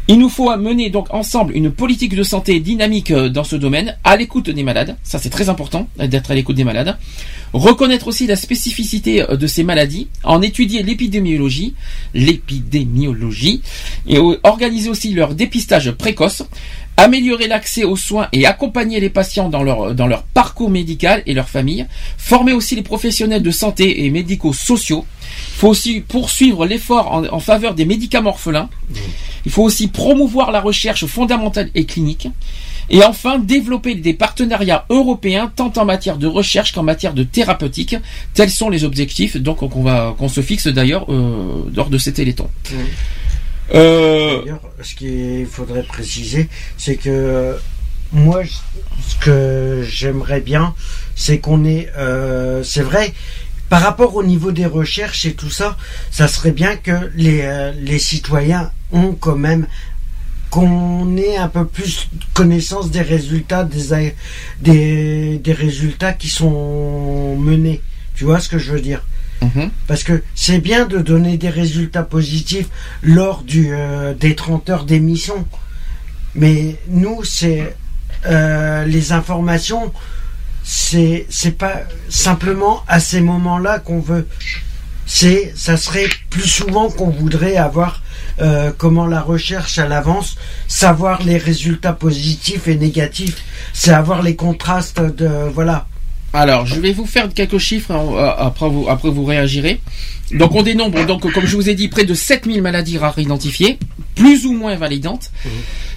Il 0.09 0.19
nous 0.19 0.29
faut 0.29 0.55
mener 0.59 0.91
donc 0.91 1.07
ensemble 1.15 1.57
une 1.57 1.71
politique 1.71 2.15
de 2.15 2.23
santé 2.23 2.61
dynamique 2.61 3.13
euh, 3.13 3.31
dans 3.31 3.43
ce 3.43 3.57
domaine, 3.57 3.97
à 4.05 4.19
l'écoute 4.19 4.51
des 4.51 4.63
malades. 4.63 4.95
Ça, 5.05 5.19
c'est 5.19 5.31
très 5.31 5.49
important 5.49 5.89
d'être 5.97 6.31
à 6.31 6.35
l'écoute 6.35 6.57
des 6.57 6.65
malades. 6.65 6.99
Reconnaître 7.53 8.09
aussi 8.09 8.27
la 8.27 8.37
spécificité 8.37 9.23
euh, 9.23 9.37
de 9.37 9.47
ces 9.47 9.65
maladies, 9.65 10.09
en 10.25 10.43
étudier 10.43 10.83
l'épidémiologie, 10.83 11.75
l'épidémiologie, 12.15 13.63
et 14.07 14.19
organiser 14.43 14.89
aussi 14.89 15.13
leur 15.13 15.35
dépistage 15.35 15.91
précoce. 15.93 16.43
Améliorer 16.99 17.47
l'accès 17.47 17.85
aux 17.85 17.97
soins 17.97 18.29
et 18.33 18.47
accompagner 18.47 19.01
les 19.01 19.11
patients 19.11 19.51
dans 19.51 19.63
leur, 19.63 19.95
dans 19.95 20.07
leur 20.07 20.23
parcours 20.23 20.71
médical 20.71 21.23
et 21.27 21.35
leur 21.35 21.47
famille. 21.47 21.85
Former 22.17 22.55
aussi 22.55 22.75
les 22.75 22.83
professionnels 22.83 23.43
de 23.43 23.51
santé 23.51 24.07
et 24.07 24.11
médicaux 24.11 24.55
sociaux. 24.55 25.05
Il 25.21 25.59
faut 25.59 25.69
aussi 25.69 26.01
poursuivre 26.01 26.65
l'effort 26.65 27.13
en, 27.13 27.27
en 27.27 27.41
faveur 27.41 27.75
des 27.75 27.85
médicaments 27.85 28.31
orphelins. 28.31 28.71
Il 29.45 29.53
faut 29.53 29.63
aussi 29.63 29.89
promouvoir 29.89 30.51
la 30.53 30.63
recherche 30.63 31.05
fondamentale 31.05 31.71
et 31.75 31.85
clinique. 31.85 32.29
Et 32.89 33.03
enfin, 33.03 33.39
développer 33.39 33.95
des 33.95 34.15
partenariats 34.15 34.87
européens 34.91 35.51
tant 35.55 35.73
en 35.77 35.85
matière 35.85 36.19
de 36.19 36.27
recherche 36.27 36.73
qu'en 36.73 36.83
matière 36.83 37.15
de 37.15 37.25
thérapeutique. 37.25 37.97
Tels 38.35 38.51
sont 38.51 38.71
les 38.71 38.85
objectifs 38.85 39.37
donc 39.37 39.59
qu'on 39.59 39.83
va 39.83 40.15
qu'on 40.19 40.29
se 40.29 40.41
fixe 40.41 40.69
d'ailleurs 40.69 41.07
euh, 41.09 41.65
lors 41.75 41.91
de 41.91 41.99
ces 41.99 42.13
télétons. 42.13 42.49
Euh, 43.75 44.41
D'ailleurs, 44.41 44.61
ce 44.83 44.95
qu'il 44.95 45.47
faudrait 45.47 45.83
préciser, 45.83 46.49
c'est 46.77 46.97
que 46.97 47.57
moi, 48.13 48.43
ce 48.45 49.17
que 49.17 49.85
j'aimerais 49.89 50.41
bien, 50.41 50.75
c'est 51.15 51.39
qu'on 51.39 51.65
ait, 51.65 51.91
euh, 51.99 52.63
c'est 52.63 52.83
vrai, 52.83 53.13
par 53.69 53.83
rapport 53.83 54.15
au 54.15 54.23
niveau 54.23 54.53
des 54.53 54.67
recherches 54.67 55.25
et 55.25 55.35
tout 55.35 55.51
ça, 55.51 55.77
ça 56.11 56.29
serait 56.29 56.53
bien 56.53 56.77
que 56.77 57.11
les, 57.17 57.41
euh, 57.43 57.73
les 57.81 57.99
citoyens 57.99 58.71
ont 58.93 59.13
quand 59.13 59.37
même 59.37 59.67
qu'on 60.51 61.17
ait 61.17 61.37
un 61.37 61.49
peu 61.49 61.67
plus 61.67 62.09
connaissance 62.35 62.91
des 62.91 63.03
résultats 63.03 63.65
des, 63.65 64.15
des, 64.61 65.39
des 65.39 65.53
résultats 65.53 66.13
qui 66.13 66.29
sont 66.29 67.37
menés. 67.37 67.81
Tu 68.15 68.25
vois 68.25 68.41
ce 68.41 68.49
que 68.49 68.59
je 68.59 68.73
veux 68.73 68.81
dire? 68.81 69.03
Parce 69.87 70.03
que 70.03 70.23
c'est 70.35 70.59
bien 70.59 70.87
de 70.87 70.99
donner 70.99 71.37
des 71.37 71.51
résultats 71.51 72.03
positifs 72.03 72.69
lors 73.03 73.43
du, 73.43 73.69
euh, 73.71 74.15
des 74.15 74.35
30 74.35 74.71
heures 74.71 74.85
d'émission. 74.85 75.47
Mais 76.35 76.77
nous, 76.89 77.23
c'est 77.25 77.77
euh, 78.27 78.85
les 78.87 79.13
informations, 79.13 79.93
c'est 80.65 81.27
c'est 81.31 81.57
pas 81.57 81.83
simplement 82.09 82.83
à 82.89 82.99
ces 82.99 83.21
moments-là 83.21 83.79
qu'on 83.79 84.01
veut. 84.01 84.27
C'est 85.07 85.53
ça 85.55 85.77
serait 85.77 86.09
plus 86.31 86.49
souvent 86.49 86.91
qu'on 86.91 87.11
voudrait 87.11 87.57
avoir 87.57 88.03
euh, 88.41 88.71
comment 88.77 89.07
la 89.07 89.21
recherche 89.21 89.79
à 89.79 89.89
l'avance, 89.89 90.37
savoir 90.69 91.23
les 91.23 91.39
résultats 91.39 91.93
positifs 91.93 92.69
et 92.69 92.77
négatifs, 92.77 93.43
c'est 93.73 93.93
avoir 93.93 94.23
les 94.23 94.37
contrastes 94.37 95.01
de 95.01 95.29
voilà. 95.53 95.87
Alors, 96.33 96.67
je 96.67 96.79
vais 96.81 96.93
vous 96.93 97.07
faire 97.07 97.33
quelques 97.33 97.59
chiffres, 97.59 97.93
euh, 97.93 98.31
après 98.37 98.69
vous, 98.69 98.87
après 98.89 99.11
vous 99.11 99.25
réagirez. 99.25 99.81
Donc, 100.33 100.55
on 100.55 100.63
dénombre, 100.63 101.07
donc, 101.07 101.33
comme 101.33 101.47
je 101.47 101.57
vous 101.57 101.71
ai 101.71 101.75
dit, 101.75 101.89
près 101.89 102.05
de 102.05 102.13
7000 102.13 102.61
maladies 102.61 102.99
rares 102.99 103.19
identifiées, 103.19 103.79
plus 104.17 104.45
ou 104.45 104.53
moins 104.53 104.75
validantes. 104.77 105.31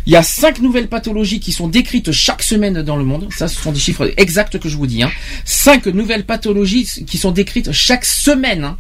Il 0.06 0.14
y 0.14 0.16
a 0.16 0.24
5 0.24 0.60
nouvelles 0.60 0.88
pathologies 0.88 1.40
qui 1.40 1.52
sont 1.52 1.68
décrites 1.68 2.12
chaque 2.12 2.44
semaine 2.44 2.82
dans 2.84 2.96
le 2.96 3.04
monde. 3.04 3.28
Ça, 3.36 3.48
ce 3.48 3.60
sont 3.60 3.72
des 3.72 3.80
chiffres 3.80 4.14
exacts 4.18 4.60
que 4.60 4.70
je 4.70 4.78
vous 4.78 4.88
dis. 4.88 5.04
Hein. 5.04 5.12
5 5.46 5.88
nouvelles 5.88 6.26
pathologies 6.26 6.86
qui 7.06 7.18
sont 7.18 7.32
décrites 7.32 7.72
chaque 7.72 8.06
semaine, 8.06 8.64
hein. 8.64 8.78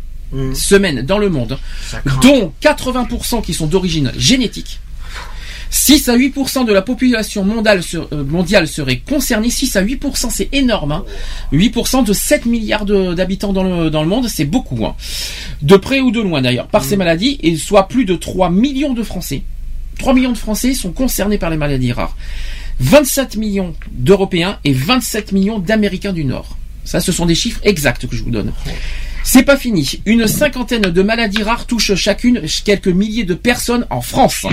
Semaine 0.53 1.01
dans 1.01 1.17
le 1.17 1.29
monde, 1.29 1.57
dont 2.21 2.53
80% 2.61 3.41
qui 3.43 3.53
sont 3.53 3.67
d'origine 3.67 4.11
génétique. 4.17 4.79
6 5.71 6.09
à 6.09 6.17
8% 6.17 6.65
de 6.65 6.73
la 6.73 6.81
population 6.81 7.43
mondiale, 7.43 7.81
euh, 7.93 8.23
mondiale 8.23 8.67
serait 8.67 8.97
concernée. 8.97 9.49
6 9.49 9.75
à 9.75 9.83
8%, 9.83 10.29
c'est 10.31 10.49
énorme. 10.51 10.91
Hein. 10.91 11.05
8% 11.53 12.03
de 12.03 12.13
7 12.13 12.45
milliards 12.45 12.85
d'habitants 12.85 13.53
dans 13.53 13.63
le, 13.63 13.89
dans 13.89 14.01
le 14.01 14.09
monde, 14.09 14.27
c'est 14.27 14.45
beaucoup. 14.45 14.85
Hein. 14.85 14.95
De 15.61 15.77
près 15.77 15.99
ou 15.99 16.11
de 16.11 16.21
loin 16.21 16.41
d'ailleurs, 16.41 16.67
par 16.67 16.83
ces 16.83 16.97
maladies, 16.97 17.37
et 17.43 17.55
soit 17.55 17.87
plus 17.87 18.05
de 18.05 18.15
3 18.15 18.49
millions 18.49 18.93
de 18.93 19.03
Français. 19.03 19.43
3 19.99 20.13
millions 20.13 20.31
de 20.31 20.37
Français 20.37 20.73
sont 20.73 20.91
concernés 20.91 21.37
par 21.37 21.49
les 21.49 21.57
maladies 21.57 21.91
rares. 21.91 22.15
27 22.79 23.35
millions 23.35 23.75
d'Européens 23.91 24.57
et 24.63 24.73
27 24.73 25.33
millions 25.33 25.59
d'Américains 25.59 26.13
du 26.13 26.23
Nord. 26.23 26.57
Ça, 26.85 27.01
ce 27.01 27.11
sont 27.11 27.25
des 27.25 27.35
chiffres 27.35 27.59
exacts 27.63 28.07
que 28.07 28.15
je 28.15 28.23
vous 28.23 28.31
donne. 28.31 28.53
C'est 29.31 29.43
pas 29.43 29.57
fini. 29.57 30.01
Une 30.07 30.25
cinquantaine 30.27 30.81
de 30.81 31.01
maladies 31.03 31.43
rares 31.43 31.67
touchent 31.67 31.93
chacune 31.93 32.41
quelques 32.65 32.87
milliers 32.87 33.25
de 33.25 33.35
personnes 33.35 33.85
en 33.91 34.01
France. 34.01 34.47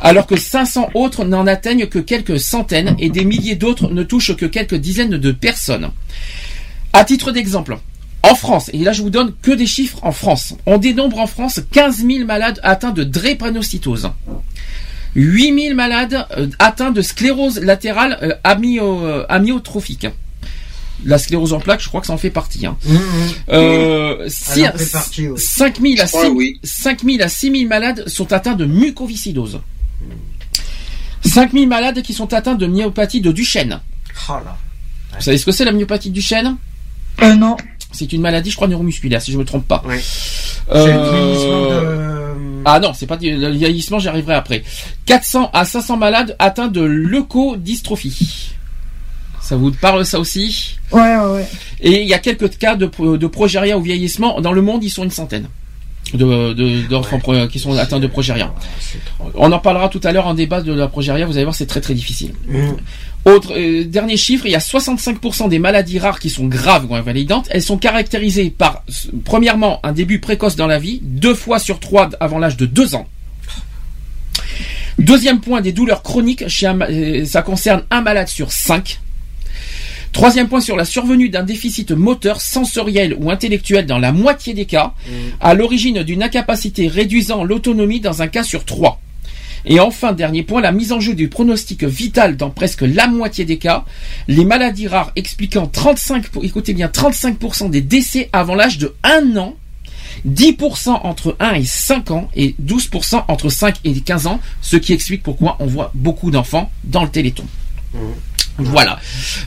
Alors 0.00 0.26
que 0.26 0.38
500 0.38 0.88
autres 0.94 1.26
n'en 1.26 1.46
atteignent 1.46 1.86
que 1.86 1.98
quelques 1.98 2.40
centaines 2.40 2.96
et 2.98 3.10
des 3.10 3.26
milliers 3.26 3.56
d'autres 3.56 3.90
ne 3.90 4.02
touchent 4.04 4.34
que 4.34 4.46
quelques 4.46 4.76
dizaines 4.76 5.18
de 5.18 5.32
personnes. 5.32 5.90
À 6.94 7.04
titre 7.04 7.30
d'exemple, 7.30 7.76
en 8.22 8.34
France, 8.34 8.70
et 8.72 8.78
là 8.78 8.94
je 8.94 9.02
vous 9.02 9.10
donne 9.10 9.34
que 9.42 9.50
des 9.50 9.66
chiffres 9.66 9.98
en 10.00 10.12
France, 10.12 10.54
on 10.64 10.78
dénombre 10.78 11.18
en 11.18 11.26
France 11.26 11.60
15 11.70 11.98
000 11.98 12.24
malades 12.24 12.58
atteints 12.62 12.92
de 12.92 13.04
drépanocytose. 13.04 14.12
8 15.14 15.62
000 15.62 15.74
malades 15.74 16.26
euh, 16.38 16.46
atteints 16.58 16.90
de 16.90 17.02
sclérose 17.02 17.60
latérale 17.60 18.18
euh, 18.22 18.32
euh, 18.46 19.26
amyotrophique. 19.28 20.06
La 21.04 21.18
sclérose 21.18 21.52
en 21.52 21.60
plaques, 21.60 21.82
je 21.82 21.88
crois 21.88 22.00
que 22.00 22.06
ça 22.06 22.12
en 22.14 22.18
fait 22.18 22.30
partie. 22.30 22.64
Hein. 22.66 22.76
Euh, 23.50 24.24
si- 24.28 24.60
Elle 24.62 24.70
en 24.74 24.78
fait 24.78 24.90
partie, 24.92 25.28
oui. 25.28 25.38
5 25.38 25.80
000 25.80 25.94
à 26.00 26.06
Je 26.06 26.10
crois, 26.10 26.24
6 26.24 26.30
oui. 26.30 26.60
5 26.64 27.02
000 27.04 27.22
à 27.22 27.28
6 27.28 27.50
000 27.52 27.68
malades 27.68 28.08
sont 28.08 28.32
atteints 28.32 28.54
de 28.54 28.64
mucoviscidose. 28.64 29.60
5 31.24 31.52
000 31.52 31.66
malades 31.66 32.02
qui 32.02 32.12
sont 32.14 32.32
atteints 32.32 32.54
de 32.54 32.66
myopathie 32.66 33.20
de 33.20 33.32
Duchenne. 33.32 33.80
Oh 34.28 34.32
là. 34.44 34.56
Vous 35.16 35.22
savez 35.22 35.38
ce 35.38 35.44
que 35.46 35.52
c'est 35.52 35.64
la 35.64 35.72
myopathie 35.72 36.08
de 36.10 36.14
Duchenne? 36.14 36.56
Euh, 37.22 37.34
non. 37.34 37.56
C'est 37.92 38.12
une 38.12 38.20
maladie, 38.20 38.50
je 38.50 38.56
crois, 38.56 38.68
neuromusculaire, 38.68 39.22
si 39.22 39.32
je 39.32 39.38
me 39.38 39.44
trompe 39.44 39.66
pas. 39.66 39.82
Vieillissement 40.72 41.70
de- 41.70 42.62
Ah 42.64 42.80
non, 42.80 42.92
c'est 42.94 43.06
pas 43.06 43.16
le 43.20 43.50
vieillissement, 43.52 43.98
j'y 43.98 44.08
arriverai 44.08 44.34
après. 44.34 44.64
400 45.06 45.50
à 45.52 45.64
500 45.64 45.96
malades 45.96 46.34
atteints 46.38 46.68
de 46.68 46.80
leucodystrophie. 46.80 48.50
Ça 49.46 49.56
vous 49.56 49.70
parle 49.70 50.04
ça 50.04 50.18
aussi 50.18 50.76
Ouais, 50.90 51.00
ouais, 51.16 51.34
ouais. 51.36 51.46
Et 51.80 52.02
il 52.02 52.08
y 52.08 52.14
a 52.14 52.18
quelques 52.18 52.58
cas 52.58 52.74
de, 52.74 52.86
pro- 52.86 53.16
de 53.16 53.26
progéria 53.26 53.76
au 53.78 53.80
vieillissement. 53.80 54.40
Dans 54.40 54.52
le 54.52 54.60
monde, 54.62 54.82
ils 54.82 54.90
sont 54.90 55.04
une 55.04 55.10
centaine 55.10 55.46
de, 56.14 56.52
de- 56.52 56.82
d'enfants 56.88 57.18
pro- 57.20 57.46
qui 57.46 57.58
sont 57.60 57.76
atteints 57.78 58.00
de 58.00 58.06
progéria. 58.08 58.52
On 59.34 59.52
en 59.52 59.58
parlera 59.60 59.88
tout 59.88 60.00
à 60.04 60.10
l'heure 60.12 60.26
en 60.26 60.34
débat 60.34 60.62
de 60.62 60.72
la 60.72 60.88
progéria. 60.88 61.26
Vous 61.26 61.36
allez 61.36 61.44
voir, 61.44 61.54
c'est 61.54 61.66
très 61.66 61.80
très 61.80 61.94
difficile. 61.94 62.32
Autre 63.24 63.52
euh, 63.56 63.84
dernier 63.84 64.16
chiffre, 64.16 64.46
il 64.46 64.52
y 64.52 64.56
a 64.56 64.60
65% 64.60 65.48
des 65.48 65.58
maladies 65.58 65.98
rares 65.98 66.18
qui 66.20 66.30
sont 66.30 66.46
graves 66.46 66.86
ou 66.90 66.94
invalidantes. 66.94 67.46
Elles 67.50 67.62
sont 67.62 67.76
caractérisées 67.78 68.50
par, 68.50 68.82
premièrement, 69.24 69.80
un 69.84 69.92
début 69.92 70.20
précoce 70.20 70.54
dans 70.56 70.66
la 70.68 70.78
vie, 70.78 71.00
deux 71.02 71.34
fois 71.34 71.58
sur 71.58 71.78
trois 71.80 72.08
avant 72.20 72.38
l'âge 72.38 72.56
de 72.56 72.66
deux 72.66 72.94
ans. 72.96 73.06
Deuxième 74.98 75.40
point, 75.40 75.60
des 75.60 75.72
douleurs 75.72 76.02
chroniques. 76.02 76.48
Chez 76.48 76.66
un 76.66 76.74
ma- 76.74 76.86
euh, 76.88 77.24
ça 77.24 77.42
concerne 77.42 77.82
un 77.90 78.00
malade 78.00 78.28
sur 78.28 78.50
cinq. 78.52 79.00
Troisième 80.16 80.48
point 80.48 80.62
sur 80.62 80.76
la 80.76 80.86
survenue 80.86 81.28
d'un 81.28 81.42
déficit 81.42 81.90
moteur, 81.90 82.40
sensoriel 82.40 83.14
ou 83.20 83.30
intellectuel 83.30 83.84
dans 83.84 83.98
la 83.98 84.12
moitié 84.12 84.54
des 84.54 84.64
cas, 84.64 84.94
à 85.40 85.52
l'origine 85.52 86.02
d'une 86.04 86.22
incapacité 86.22 86.88
réduisant 86.88 87.44
l'autonomie 87.44 88.00
dans 88.00 88.22
un 88.22 88.26
cas 88.26 88.42
sur 88.42 88.64
trois. 88.64 88.98
Et 89.66 89.78
enfin, 89.78 90.12
dernier 90.14 90.42
point, 90.42 90.62
la 90.62 90.72
mise 90.72 90.92
en 90.92 91.00
jeu 91.00 91.12
du 91.14 91.28
pronostic 91.28 91.84
vital 91.84 92.38
dans 92.38 92.48
presque 92.48 92.80
la 92.80 93.08
moitié 93.08 93.44
des 93.44 93.58
cas, 93.58 93.84
les 94.26 94.46
maladies 94.46 94.88
rares 94.88 95.12
expliquant 95.16 95.66
35, 95.66 96.28
pour- 96.28 96.46
écoutez 96.46 96.72
bien, 96.72 96.86
35% 96.88 97.68
des 97.68 97.82
décès 97.82 98.30
avant 98.32 98.54
l'âge 98.54 98.78
de 98.78 98.94
1 99.02 99.36
an, 99.36 99.54
10% 100.26 100.98
entre 101.04 101.36
1 101.40 101.52
et 101.56 101.64
5 101.66 102.10
ans 102.10 102.30
et 102.34 102.54
12% 102.64 103.22
entre 103.28 103.50
5 103.50 103.76
et 103.84 103.92
15 104.00 104.28
ans, 104.28 104.40
ce 104.62 104.76
qui 104.78 104.94
explique 104.94 105.22
pourquoi 105.22 105.56
on 105.60 105.66
voit 105.66 105.90
beaucoup 105.94 106.30
d'enfants 106.30 106.70
dans 106.84 107.02
le 107.04 107.10
téléthon. 107.10 107.44
Voilà. 108.58 108.98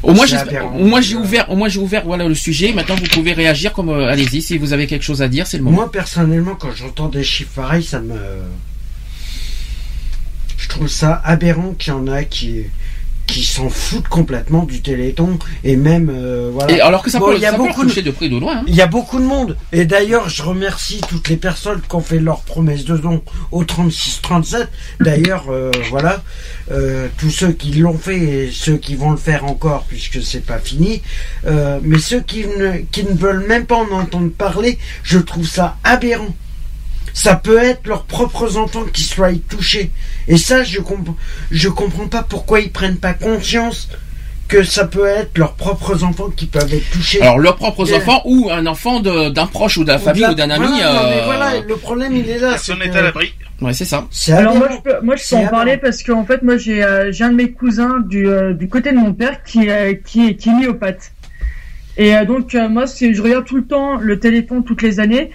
Au 0.03 0.14
moins, 0.14 0.26
au 0.26 1.02
j'ai 1.02 1.15
ouvert, 1.15 1.49
au 1.49 1.56
moins 1.56 1.68
j'ai 1.68 1.80
ouvert 1.80 2.03
voilà 2.06 2.27
le 2.27 2.36
sujet. 2.36 2.73
Maintenant, 2.73 2.95
vous 2.95 3.07
pouvez 3.07 3.34
réagir 3.34 3.73
comme 3.73 3.90
euh, 3.90 4.07
allez-y 4.10 4.41
si 4.41 4.57
vous 4.57 4.73
avez 4.73 4.88
quelque 4.88 5.03
chose 5.03 5.22
à 5.22 5.27
dire, 5.27 5.48
c'est 5.48 5.57
le 5.57 5.64
moment. 5.64 5.77
Moi 5.77 5.91
personnellement, 5.91 6.56
quand 6.56 6.72
j'entends 6.76 7.10
des 7.10 7.23
chiffres 7.23 7.52
pareils, 7.56 7.84
ça 7.84 7.99
me. 7.99 8.15
Je 10.57 10.68
trouve 10.68 10.88
ça 10.88 11.22
aberrant 11.23 11.73
qu'il 11.73 11.94
y 11.94 11.95
en 11.95 12.07
a 12.07 12.23
qui 12.23 12.65
qui 13.30 13.43
s'en 13.43 13.69
foutent 13.69 14.07
complètement 14.07 14.64
du 14.64 14.81
Téléthon 14.81 15.38
et 15.64 15.76
même 15.76 16.10
euh, 16.14 16.49
voilà. 16.53 16.73
Et 16.73 16.81
alors 16.81 17.03
que 17.03 17.11
ça 17.11 17.19
Bon, 17.19 17.27
peut, 17.27 17.35
il 17.35 17.41
y 17.41 17.45
a 17.45 17.51
ça 17.51 17.57
peut 17.57 17.64
beaucoup 17.64 17.85
de- 17.85 18.01
de 18.01 18.11
près 18.11 18.27
de 18.30 18.38
loin. 18.38 18.57
hein. 18.57 18.64
Il 18.68 18.76
y 18.76 18.81
a 18.81 18.88
beaucoup 18.88 19.19
de 19.19 19.23
monde. 19.26 19.56
Et 19.72 19.85
d'ailleurs, 19.85 20.30
je 20.30 20.41
remercie 20.41 21.01
toutes 21.07 21.30
les 21.30 21.38
personnes 21.38 21.81
qui 21.88 21.95
ont 21.95 22.01
fait 22.01 22.19
leur 22.19 22.41
promesse 22.41 22.85
de 22.85 22.97
don 22.97 23.22
au 23.51 23.64
36-37. 23.64 24.68
D'ailleurs, 24.99 25.45
euh, 25.49 25.72
voilà, 25.89 26.23
euh, 26.72 27.07
tous 27.18 27.30
ceux 27.30 27.51
qui 27.51 27.72
l'ont 27.73 27.97
fait 27.97 28.18
et 28.19 28.49
ceux 28.51 28.77
qui 28.77 28.95
vont 28.95 29.11
le 29.11 29.18
faire 29.18 29.45
encore, 29.45 29.85
puisque 29.88 30.22
c'est 30.23 30.45
pas 30.45 30.60
fini. 30.60 31.01
Mais 31.84 31.99
ceux 31.99 32.22
qui 32.22 32.45
ne, 32.47 32.77
qui 32.91 33.03
ne 33.03 33.14
veulent 33.14 33.45
même 33.47 33.65
pas 33.65 33.76
en 33.77 33.91
entendre 33.91 34.31
parler, 34.31 34.77
je 35.03 35.19
trouve 35.19 35.47
ça 35.47 35.77
aberrant. 35.84 36.34
Ça 37.14 37.36
peut 37.36 37.57
être 37.57 37.88
leurs 37.88 38.03
propres 38.03 38.57
enfants 38.57 38.86
qui 38.91 39.03
soient 39.03 39.30
touchés. 39.49 39.91
Et 40.27 40.38
ça, 40.38 40.64
je 40.64 40.80
comprends, 40.80 41.15
je 41.52 41.69
comprends 41.69 42.07
pas 42.07 42.23
pourquoi 42.23 42.60
ils 42.60 42.72
prennent 42.72 42.98
pas 42.98 43.14
conscience 43.14 43.90
que 44.48 44.64
ça 44.64 44.86
peut 44.86 45.06
être 45.06 45.38
leurs 45.38 45.53
propres 45.53 46.03
enfants 46.03 46.30
qui 46.36 46.48
peuvent 46.48 46.73
être 46.73 46.90
touchés. 46.91 47.22
Alors 47.22 47.38
leurs 47.38 47.56
propres 47.56 47.94
enfants 47.94 48.23
ou 48.26 48.49
un 48.52 48.65
enfant 48.65 48.99
d'un 48.99 49.45
proche 49.45 49.77
ou 49.77 49.84
de 49.84 49.90
la 49.90 49.99
famille 49.99 50.26
ou 50.26 50.34
d'un 50.34 50.49
ami. 50.49 50.65
Voilà, 50.65 50.94
non, 50.94 51.10
mais 51.10 51.19
euh, 51.19 51.26
voilà, 51.26 51.60
le 51.68 51.76
problème 51.76 52.15
il 52.15 52.27
est 52.27 52.40
là. 52.40 52.49
Personne 52.52 52.80
n'est 52.80 52.90
que- 52.90 52.98
à 52.98 53.02
l'abri. 53.03 53.34
Ouais, 53.61 53.73
c'est 53.73 53.86
ça. 53.86 54.07
Alors 54.31 54.56
moi 54.56 54.69
je 54.72 54.77
peux, 54.81 55.02
moi 55.03 55.15
je 55.18 55.22
peux 55.22 55.27
C'est 55.27 55.36
en 55.36 55.48
parler 55.48 55.77
parce 55.77 56.02
qu'en 56.02 56.26
fait 56.26 56.41
moi 56.41 56.57
j'ai 56.57 56.81
euh, 56.84 57.11
j'ai 57.11 57.26
un 57.26 57.30
de 57.30 57.36
mes 57.36 57.52
cousins 57.52 57.99
du, 58.07 58.27
euh, 58.27 58.53
du 58.53 58.68
côté 58.69 58.91
de 58.91 58.98
mon 58.98 59.14
père 59.14 59.44
qui 59.44 59.69
euh, 59.69 59.94
qui 60.03 60.27
est 60.30 60.36
qui 60.36 60.49
est 60.49 60.53
myopathe. 60.53 61.11
Et 61.98 62.15
euh, 62.15 62.26
donc 62.26 62.56
euh, 62.56 62.69
moi 62.69 62.86
je 62.88 63.22
regarde 63.22 63.45
tout 63.45 63.57
le 63.57 63.65
temps 63.65 63.98
le 63.98 64.18
téléthon 64.19 64.64
toutes 64.64 64.81
les 64.81 64.99
années. 64.99 65.30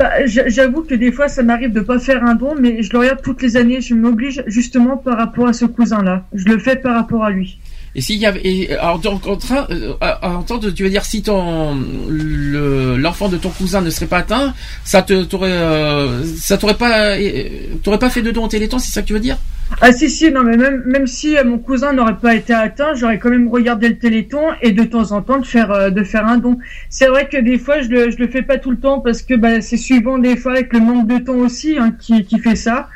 Bah, 0.00 0.24
J'avoue 0.24 0.80
que 0.82 0.94
des 0.94 1.12
fois 1.12 1.28
ça 1.28 1.42
m'arrive 1.42 1.72
de 1.72 1.80
pas 1.80 1.98
faire 1.98 2.24
un 2.24 2.34
don, 2.34 2.54
mais 2.58 2.82
je 2.82 2.90
le 2.90 2.98
regarde 3.00 3.20
toutes 3.22 3.42
les 3.42 3.58
années. 3.58 3.82
Je 3.82 3.94
m'oblige 3.94 4.42
justement 4.46 4.96
par 4.96 5.18
rapport 5.18 5.46
à 5.46 5.52
ce 5.52 5.66
cousin-là. 5.66 6.24
Je 6.32 6.44
le 6.46 6.58
fais 6.58 6.76
par 6.76 6.94
rapport 6.94 7.22
à 7.22 7.30
lui. 7.30 7.58
Et 7.94 8.00
s'il 8.00 8.16
y 8.18 8.24
avait, 8.24 8.70
alors 8.78 8.98
en 9.26 9.36
train, 9.36 9.66
euh, 9.70 10.70
tu 10.74 10.84
veux 10.84 10.88
dire 10.90 11.04
si 11.04 11.22
ton 11.22 11.76
le- 12.08 12.96
l'enfant 12.96 13.28
de 13.28 13.36
ton 13.36 13.50
cousin 13.50 13.82
ne 13.82 13.90
serait 13.90 14.06
pas 14.06 14.18
atteint, 14.18 14.54
ça 14.84 15.02
te 15.02 15.24
t'aurait, 15.24 15.50
euh, 15.52 16.24
ça 16.24 16.56
t'aurait 16.56 16.74
pas, 16.78 17.16
euh, 17.18 17.48
t'aurais 17.82 17.98
pas 17.98 18.08
fait 18.08 18.22
de 18.22 18.30
don 18.30 18.44
au 18.44 18.48
Téléthon, 18.48 18.78
c'est 18.78 18.92
ça 18.92 19.02
que 19.02 19.08
tu 19.08 19.12
veux 19.12 19.20
dire? 19.20 19.36
Ah 19.82 19.92
si 19.92 20.10
si 20.10 20.30
non 20.30 20.42
mais 20.42 20.56
même 20.56 20.82
même 20.84 21.06
si 21.06 21.38
euh, 21.38 21.44
mon 21.44 21.58
cousin 21.58 21.92
n'aurait 21.92 22.18
pas 22.18 22.34
été 22.34 22.52
atteint, 22.52 22.92
j'aurais 22.94 23.18
quand 23.18 23.30
même 23.30 23.48
regardé 23.48 23.88
le 23.88 23.98
Téléthon 23.98 24.40
et 24.60 24.72
de 24.72 24.84
temps 24.84 25.12
en 25.12 25.22
temps 25.22 25.38
de 25.38 25.46
faire 25.46 25.70
euh, 25.70 25.90
de 25.90 26.02
faire 26.02 26.26
un 26.26 26.36
don. 26.38 26.58
C'est 26.90 27.06
vrai 27.06 27.28
que 27.28 27.38
des 27.38 27.58
fois 27.58 27.80
je 27.80 27.88
le 27.88 28.10
je 28.10 28.18
le 28.18 28.28
fais 28.28 28.42
pas 28.42 28.58
tout 28.58 28.70
le 28.70 28.76
temps 28.78 29.00
parce 29.00 29.22
que 29.22 29.34
bah, 29.34 29.60
c'est 29.62 29.78
suivant 29.78 30.18
des 30.18 30.36
fois 30.36 30.52
avec 30.52 30.72
le 30.72 30.80
manque 30.80 31.06
de 31.06 31.18
temps 31.18 31.36
aussi 31.36 31.78
hein, 31.78 31.94
qui 31.98 32.24
qui 32.24 32.38
fait 32.38 32.56
ça. 32.56 32.88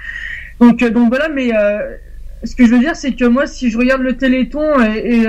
Donc 0.61 0.83
euh, 0.83 0.91
donc 0.91 1.09
voilà 1.09 1.29
mais 1.29 1.57
euh, 1.57 1.79
ce 2.45 2.55
que 2.55 2.67
je 2.67 2.73
veux 2.73 2.81
dire 2.81 2.97
c'est 2.97 3.13
que 3.13 3.25
moi 3.25 3.47
si 3.47 3.71
je 3.71 3.79
regarde 3.79 4.03
le 4.03 4.17
Téléthon 4.17 4.65
et, 4.83 5.23
et 5.23 5.27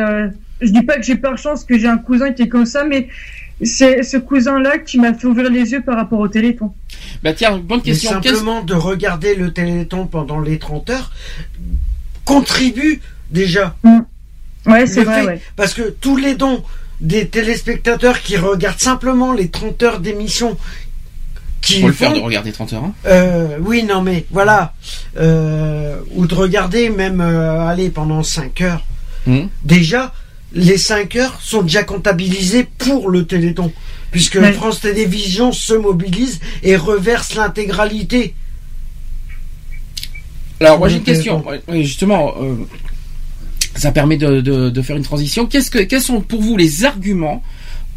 je 0.61 0.71
dis 0.71 0.83
pas 0.83 0.97
que 0.97 1.03
j'ai 1.03 1.15
par 1.15 1.37
chance 1.37 1.63
que 1.63 1.77
j'ai 1.77 1.87
un 1.87 1.97
cousin 1.97 2.31
qui 2.33 2.43
est 2.43 2.49
comme 2.49 2.65
ça 2.65 2.83
mais 2.83 3.07
c'est 3.61 4.03
ce 4.03 4.17
cousin 4.17 4.59
là 4.59 4.77
qui 4.77 4.99
m'a 4.99 5.13
fait 5.13 5.27
ouvrir 5.27 5.49
les 5.49 5.71
yeux 5.71 5.81
par 5.81 5.95
rapport 5.95 6.19
au 6.19 6.27
Téléthon. 6.27 6.73
Bah 7.23 7.33
tiens, 7.33 7.57
bonne 7.57 7.81
question. 7.81 8.11
Simplement 8.11 8.61
de 8.63 8.73
regarder 8.73 9.35
le 9.35 9.51
Téléthon 9.53 10.07
pendant 10.07 10.39
les 10.39 10.59
30 10.59 10.89
heures 10.89 11.11
contribue 12.25 13.01
déjà. 13.31 13.75
Ouais, 14.65 14.87
c'est 14.87 15.03
vrai, 15.03 15.21
fait- 15.21 15.27
ouais. 15.27 15.41
Parce 15.55 15.73
que 15.73 15.83
tous 15.89 16.17
les 16.17 16.35
dons 16.35 16.63
des 17.01 17.27
téléspectateurs 17.27 18.21
qui 18.21 18.37
regardent 18.37 18.79
simplement 18.79 19.33
les 19.33 19.49
30 19.49 19.83
heures 19.83 19.99
d'émission 19.99 20.57
qui 21.61 21.81
Faut 21.81 21.87
le 21.87 21.93
faire 21.93 22.13
de 22.13 22.19
regarder 22.19 22.51
30 22.51 22.73
heures. 22.73 22.83
hein. 22.83 22.93
Euh, 23.05 23.57
oui, 23.61 23.83
non, 23.83 24.01
mais 24.01 24.25
voilà. 24.31 24.73
Euh, 25.17 25.97
ou 26.13 26.27
de 26.27 26.35
regarder 26.35 26.89
même, 26.89 27.21
euh, 27.21 27.61
aller 27.67 27.89
pendant 27.89 28.21
5 28.23 28.61
heures. 28.61 28.83
Mhm. 29.25 29.49
Déjà, 29.63 30.13
les 30.53 30.77
5 30.77 31.15
heures 31.17 31.39
sont 31.41 31.61
déjà 31.63 31.83
comptabilisées 31.83 32.67
pour 32.77 33.09
le 33.09 33.25
Téléthon. 33.25 33.71
Puisque 34.11 34.35
Ouais. 34.35 34.53
France 34.53 34.79
Télévisions 34.79 35.51
se 35.51 35.73
mobilise 35.73 36.39
et 36.63 36.75
reverse 36.77 37.35
l'intégralité. 37.35 38.33
Alors 40.61 40.79
moi 40.79 40.87
j'ai 40.87 40.97
une 40.97 41.03
question. 41.03 41.43
Justement, 41.69 42.33
euh, 42.39 42.55
ça 43.75 43.91
permet 43.91 44.15
de, 44.15 44.39
de, 44.39 44.69
de 44.69 44.81
faire 44.81 44.95
une 44.95 45.03
transition. 45.03 45.45
Qu'est-ce 45.47 45.69
que 45.69 45.79
quels 45.79 46.01
sont 46.01 46.21
pour 46.21 46.41
vous 46.41 46.55
les 46.55 46.85
arguments 46.85 47.43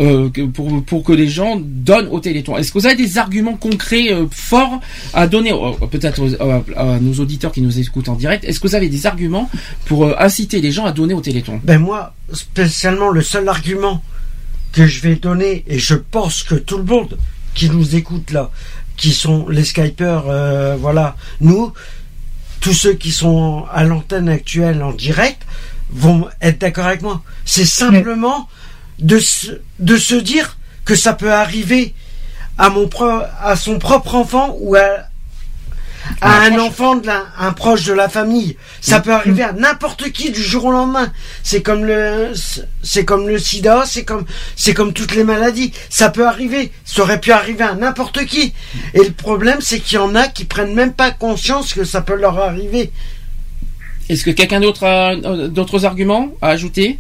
euh, 0.00 0.28
pour 0.54 0.84
pour 0.84 1.02
que 1.04 1.12
les 1.12 1.28
gens 1.28 1.56
donnent 1.60 2.08
au 2.08 2.20
Téléthon 2.20 2.56
Est-ce 2.56 2.70
que 2.72 2.78
vous 2.78 2.86
avez 2.86 2.94
des 2.96 3.18
arguments 3.18 3.56
concrets 3.56 4.12
euh, 4.12 4.26
forts 4.30 4.80
à 5.12 5.26
donner 5.26 5.52
euh, 5.52 5.72
peut-être 5.90 6.20
aux- 6.22 6.34
à, 6.42 6.62
à 6.94 6.98
nos 7.00 7.14
auditeurs 7.14 7.50
qui 7.52 7.60
nous 7.62 7.78
écoutent 7.80 8.08
en 8.08 8.14
direct 8.14 8.44
Est-ce 8.44 8.60
que 8.60 8.68
vous 8.68 8.74
avez 8.76 8.88
des 8.88 9.06
arguments 9.06 9.50
pour 9.86 10.04
euh, 10.06 10.14
inciter 10.18 10.60
les 10.60 10.70
gens 10.72 10.84
à 10.84 10.92
donner 10.92 11.14
au 11.14 11.20
Téléthon? 11.20 11.60
Ben 11.64 11.78
moi, 11.78 12.14
spécialement, 12.32 13.08
le 13.10 13.22
seul 13.22 13.48
argument 13.48 14.02
que 14.72 14.86
je 14.86 15.00
vais 15.00 15.16
donner, 15.16 15.64
et 15.66 15.78
je 15.78 15.94
pense 15.94 16.42
que 16.42 16.54
tout 16.54 16.76
le 16.78 16.84
monde 16.84 17.18
qui 17.54 17.68
nous 17.70 17.96
écoute 17.96 18.30
là, 18.30 18.50
qui 18.96 19.12
sont 19.12 19.48
les 19.48 19.64
Skypers, 19.64 20.24
euh, 20.28 20.76
voilà, 20.78 21.16
nous, 21.40 21.72
tous 22.60 22.72
ceux 22.74 22.94
qui 22.94 23.10
sont 23.10 23.64
à 23.72 23.84
l'antenne 23.84 24.28
actuelle 24.28 24.82
en 24.82 24.92
direct, 24.92 25.42
vont 25.90 26.26
être 26.42 26.60
d'accord 26.60 26.86
avec 26.86 27.02
moi. 27.02 27.22
C'est 27.44 27.64
simplement 27.64 28.48
de 28.98 29.18
se, 29.18 29.60
de 29.78 29.96
se 29.96 30.14
dire 30.14 30.56
que 30.84 30.94
ça 30.94 31.12
peut 31.12 31.32
arriver 31.32 31.94
à 32.56 32.70
mon 32.70 32.88
pro- 32.88 33.22
à 33.42 33.56
son 33.56 33.78
propre 33.78 34.14
enfant 34.14 34.56
ou 34.60 34.74
à, 34.74 35.04
à 36.20 36.40
un 36.40 36.58
enfant 36.58 36.96
de 36.96 37.06
la, 37.06 37.26
un 37.38 37.52
proche 37.52 37.84
de 37.84 37.92
la 37.92 38.08
famille. 38.08 38.56
Ça 38.80 38.98
peut 39.00 39.12
arriver 39.12 39.42
à 39.42 39.52
n'importe 39.52 40.10
qui 40.10 40.30
du 40.30 40.42
jour 40.42 40.64
au 40.64 40.72
lendemain. 40.72 41.12
C'est 41.42 41.62
comme 41.62 41.84
le, 41.84 42.32
c'est 42.82 43.04
comme 43.04 43.28
le 43.28 43.38
sida, 43.38 43.84
c'est 43.86 44.04
comme, 44.04 44.24
c'est 44.56 44.74
comme 44.74 44.92
toutes 44.92 45.14
les 45.14 45.24
maladies. 45.24 45.72
Ça 45.90 46.08
peut 46.08 46.26
arriver. 46.26 46.72
Ça 46.84 47.02
aurait 47.02 47.20
pu 47.20 47.30
arriver 47.30 47.64
à 47.64 47.74
n'importe 47.74 48.24
qui. 48.24 48.54
Et 48.94 49.04
le 49.04 49.12
problème, 49.12 49.58
c'est 49.60 49.80
qu'il 49.80 49.96
y 49.96 49.98
en 49.98 50.14
a 50.14 50.26
qui 50.28 50.44
prennent 50.46 50.74
même 50.74 50.94
pas 50.94 51.10
conscience 51.10 51.74
que 51.74 51.84
ça 51.84 52.00
peut 52.00 52.16
leur 52.16 52.38
arriver. 52.38 52.90
Est-ce 54.08 54.24
que 54.24 54.30
quelqu'un 54.30 54.60
d'autre 54.60 54.84
a 54.84 55.14
d'autres 55.48 55.84
arguments 55.84 56.30
à 56.40 56.48
ajouter? 56.48 56.98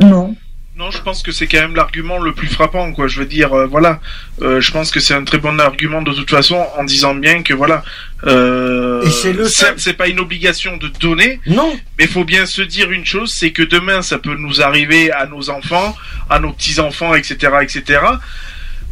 Non. 0.00 0.36
Non, 0.78 0.92
je 0.92 1.02
pense 1.02 1.24
que 1.24 1.32
c'est 1.32 1.48
quand 1.48 1.60
même 1.60 1.74
l'argument 1.74 2.18
le 2.18 2.32
plus 2.32 2.46
frappant, 2.46 2.92
quoi. 2.92 3.08
Je 3.08 3.18
veux 3.18 3.26
dire, 3.26 3.52
euh, 3.52 3.66
voilà, 3.66 3.98
Euh, 4.40 4.60
je 4.60 4.70
pense 4.70 4.92
que 4.92 5.00
c'est 5.00 5.14
un 5.14 5.24
très 5.24 5.38
bon 5.38 5.58
argument 5.58 6.02
de 6.02 6.12
toute 6.12 6.30
façon, 6.30 6.64
en 6.76 6.84
disant 6.84 7.16
bien 7.16 7.42
que 7.42 7.52
voilà, 7.52 7.82
euh, 8.24 9.04
c'est 9.10 9.94
pas 9.94 10.06
une 10.06 10.20
obligation 10.20 10.76
de 10.76 10.86
donner, 11.00 11.40
non, 11.46 11.76
mais 11.98 12.04
il 12.04 12.10
faut 12.10 12.24
bien 12.24 12.46
se 12.46 12.62
dire 12.62 12.92
une 12.92 13.04
chose, 13.04 13.32
c'est 13.34 13.50
que 13.50 13.64
demain, 13.64 14.00
ça 14.02 14.18
peut 14.18 14.36
nous 14.36 14.62
arriver 14.62 15.10
à 15.10 15.26
nos 15.26 15.50
enfants, 15.50 15.96
à 16.30 16.38
nos 16.38 16.52
petits 16.52 16.78
enfants, 16.78 17.16
etc., 17.16 17.34
etc. 17.62 18.00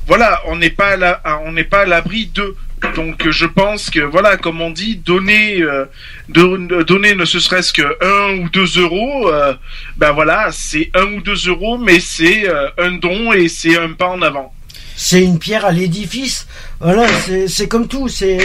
Voilà, 0.09 0.43
on 0.47 0.57
n'est 0.57 0.71
pas 0.71 0.97
là, 0.97 1.23
on 1.45 1.53
n'est 1.53 1.63
pas 1.65 1.83
à 1.83 1.87
l'abri 1.87 2.27
d'eux. 2.27 2.57
Donc 2.95 3.29
je 3.31 3.47
pense 3.47 3.91
que 3.91 4.01
voilà, 4.01 4.37
comme 4.37 4.61
on 4.61 4.71
dit, 4.71 4.97
donner, 4.97 5.61
euh, 5.63 5.85
don- 6.29 6.69
donner 6.87 7.15
ne 7.15 7.25
serait-ce 7.39 7.73
que 7.73 7.83
un 7.83 8.39
ou 8.43 8.49
deux 8.49 8.79
euros, 8.81 9.29
euh, 9.29 9.55
ben 9.97 10.13
voilà, 10.13 10.49
c'est 10.53 10.91
un 10.95 11.05
ou 11.15 11.21
deux 11.21 11.37
euros, 11.49 11.79
mais 11.79 12.01
c'est 12.01 12.49
euh, 12.49 12.69
un 12.79 12.93
don 12.93 13.33
et 13.33 13.49
c'est 13.49 13.79
un 13.79 13.93
pas 13.93 14.09
en 14.09 14.23
avant. 14.23 14.53
C'est 14.97 15.23
une 15.23 15.39
pierre 15.39 15.67
à 15.67 15.73
l'édifice. 15.73 16.47
Voilà, 16.81 17.07
c'est, 17.49 17.69
comme 17.69 17.87
tout. 17.87 18.09
C'est, 18.09 18.39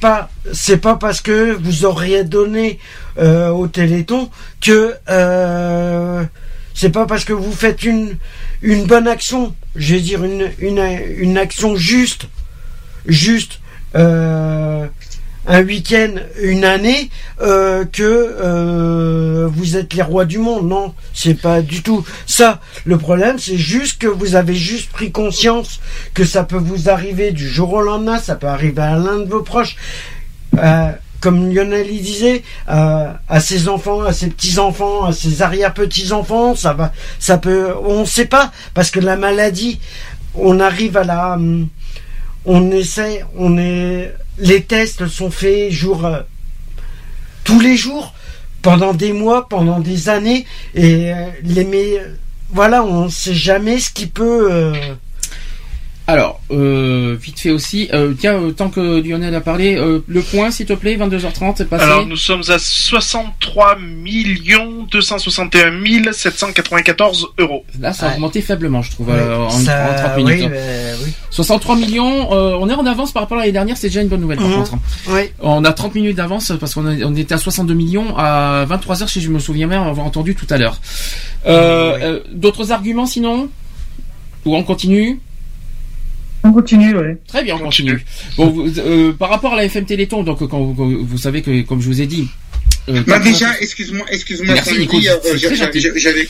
pas, 0.00 0.28
parce 1.00 1.20
que 1.20 1.52
vous 1.52 1.84
auriez 1.84 2.24
donné 2.24 2.78
au 3.16 3.68
Téléthon 3.68 4.28
que 4.60 4.94
c'est 6.74 6.90
pas 6.90 7.06
parce 7.06 7.24
que 7.24 7.32
vous 7.32 7.52
faites 7.52 7.84
une 7.84 8.16
une 8.60 8.84
bonne 8.84 9.06
action. 9.06 9.54
Je 9.76 9.94
vais 9.94 10.00
dire 10.00 10.22
une 10.24 11.38
action 11.38 11.76
juste, 11.76 12.26
juste. 13.06 13.60
Euh, 13.94 14.86
un 15.44 15.64
week-end, 15.64 16.14
une 16.40 16.64
année, 16.64 17.10
euh, 17.40 17.84
que 17.84 18.02
euh, 18.02 19.48
vous 19.52 19.76
êtes 19.76 19.92
les 19.94 20.02
rois 20.02 20.24
du 20.24 20.38
monde. 20.38 20.68
Non, 20.68 20.94
c'est 21.12 21.34
pas 21.34 21.62
du 21.62 21.82
tout 21.82 22.04
ça. 22.26 22.60
Le 22.84 22.96
problème, 22.96 23.40
c'est 23.40 23.56
juste 23.56 23.98
que 23.98 24.06
vous 24.06 24.36
avez 24.36 24.54
juste 24.54 24.92
pris 24.92 25.10
conscience 25.10 25.80
que 26.14 26.24
ça 26.24 26.44
peut 26.44 26.58
vous 26.58 26.88
arriver 26.88 27.32
du 27.32 27.48
jour 27.48 27.72
au 27.72 27.82
lendemain, 27.82 28.18
ça 28.18 28.36
peut 28.36 28.46
arriver 28.46 28.82
à 28.82 28.96
l'un 28.96 29.18
de 29.18 29.28
vos 29.28 29.42
proches. 29.42 29.76
Comme 31.20 31.52
Lionel 31.52 31.88
il 31.90 32.02
disait, 32.02 32.42
à 32.68 33.40
ses 33.40 33.68
enfants, 33.68 34.02
à 34.02 34.12
ses 34.12 34.28
petits 34.28 34.60
enfants, 34.60 35.06
à 35.06 35.12
ses 35.12 35.42
arrière 35.42 35.74
petits 35.74 36.12
enfants, 36.12 36.54
ça 36.54 36.72
va, 36.72 36.92
ça 37.18 37.38
peut, 37.38 37.74
on 37.84 38.04
sait 38.04 38.26
pas 38.26 38.52
parce 38.74 38.92
que 38.92 39.00
la 39.00 39.16
maladie, 39.16 39.80
on 40.34 40.60
arrive 40.60 40.96
à 40.96 41.04
la, 41.04 41.34
hum, 41.34 41.68
on 42.44 42.70
essaie, 42.70 43.24
on 43.36 43.58
est, 43.58 44.14
les 44.38 44.62
tests 44.62 45.06
sont 45.06 45.30
faits 45.30 45.70
jour, 45.70 46.04
euh, 46.04 46.20
tous 47.44 47.60
les 47.60 47.76
jours, 47.76 48.14
pendant 48.62 48.94
des 48.94 49.12
mois, 49.12 49.48
pendant 49.48 49.80
des 49.80 50.08
années, 50.08 50.46
et 50.74 51.12
euh, 51.12 51.26
les 51.42 51.64
mais 51.64 52.02
voilà, 52.50 52.84
on 52.84 53.08
sait 53.08 53.34
jamais 53.34 53.78
ce 53.78 53.90
qui 53.90 54.06
peut. 54.06 54.72
Alors, 56.08 56.40
euh, 56.50 57.16
vite 57.20 57.38
fait 57.38 57.50
aussi, 57.52 57.88
euh, 57.94 58.12
tiens, 58.18 58.34
euh, 58.34 58.50
tant 58.50 58.68
que 58.70 59.00
Lionel 59.00 59.32
a 59.36 59.40
parlé, 59.40 59.76
euh, 59.76 60.00
le 60.08 60.20
point, 60.20 60.50
s'il 60.50 60.66
te 60.66 60.72
plaît, 60.72 60.96
22h30, 60.96 61.54
c'est 61.58 61.68
passé. 61.68 61.84
Alors 61.84 62.04
nous 62.06 62.16
sommes 62.16 62.42
à 62.48 62.58
63 62.58 63.78
261 64.90 66.12
794 66.12 67.28
euros. 67.38 67.64
Là, 67.80 67.92
ça 67.92 68.08
a 68.08 68.14
augmenté 68.14 68.40
faiblement, 68.42 68.82
je 68.82 68.90
trouve, 68.90 69.10
euh, 69.10 69.36
en, 69.44 69.50
ça- 69.50 69.90
en 69.92 69.94
30 69.94 70.16
minutes. 70.16 70.38
oui, 70.40 70.44
hein. 70.46 70.50
ben, 70.50 70.96
oui. 71.04 71.12
63 71.30 71.76
millions, 71.76 72.32
euh, 72.32 72.56
on 72.60 72.68
est 72.68 72.74
en 72.74 72.84
avance 72.84 73.12
par 73.12 73.22
rapport 73.22 73.38
à 73.38 73.42
l'année 73.42 73.52
dernière, 73.52 73.76
c'est 73.76 73.86
déjà 73.88 74.02
une 74.02 74.08
bonne 74.08 74.20
nouvelle 74.20 74.38
par 74.38 74.48
Mhm. 74.48 74.56
contre. 74.56 74.72
Oui. 75.08 75.22
On 75.40 75.64
a 75.64 75.72
30 75.72 75.94
minutes 75.94 76.16
d'avance 76.16 76.52
parce 76.58 76.74
qu'on 76.74 76.84
on 76.86 77.14
était 77.14 77.34
à 77.34 77.38
62 77.38 77.74
millions 77.74 78.16
à 78.18 78.66
23h 78.68 79.08
si 79.08 79.20
je 79.20 79.30
me 79.30 79.38
souviens 79.38 79.68
bien 79.68 79.82
avoir 79.86 80.04
entendu 80.04 80.34
tout 80.34 80.46
à 80.50 80.58
l'heure. 80.58 80.80
Euh, 81.46 81.96
euh, 82.02 82.20
D'autres 82.32 82.72
arguments 82.72 83.06
sinon? 83.06 83.48
Ou 84.44 84.56
on 84.56 84.64
continue? 84.64 85.20
On 86.44 86.52
continue, 86.52 86.96
ouais. 86.96 87.16
Très 87.26 87.44
bien, 87.44 87.54
on 87.56 87.60
continue. 87.60 88.04
Bon, 88.36 88.48
vous- 88.50 88.78
euh, 88.80 89.12
par 89.12 89.30
rapport 89.30 89.52
à 89.52 89.56
la 89.56 89.64
FM 89.64 89.84
Téléthon, 89.84 90.22
donc 90.24 90.38
quand, 90.48 90.60
vous- 90.60 90.74
quand 90.74 90.86
vous 90.86 91.18
savez 91.18 91.40
que, 91.42 91.62
comme 91.62 91.80
je 91.80 91.86
vous 91.86 92.00
ai 92.00 92.06
dit. 92.06 92.28
Euh, 92.88 93.02
Bah 93.06 93.18
80 93.18 93.30
déjà, 93.30 93.60
excuse-moi, 93.60 94.06
excuse-moi, 94.10 94.54
euh, 94.54 95.36
j'avais 95.96 96.28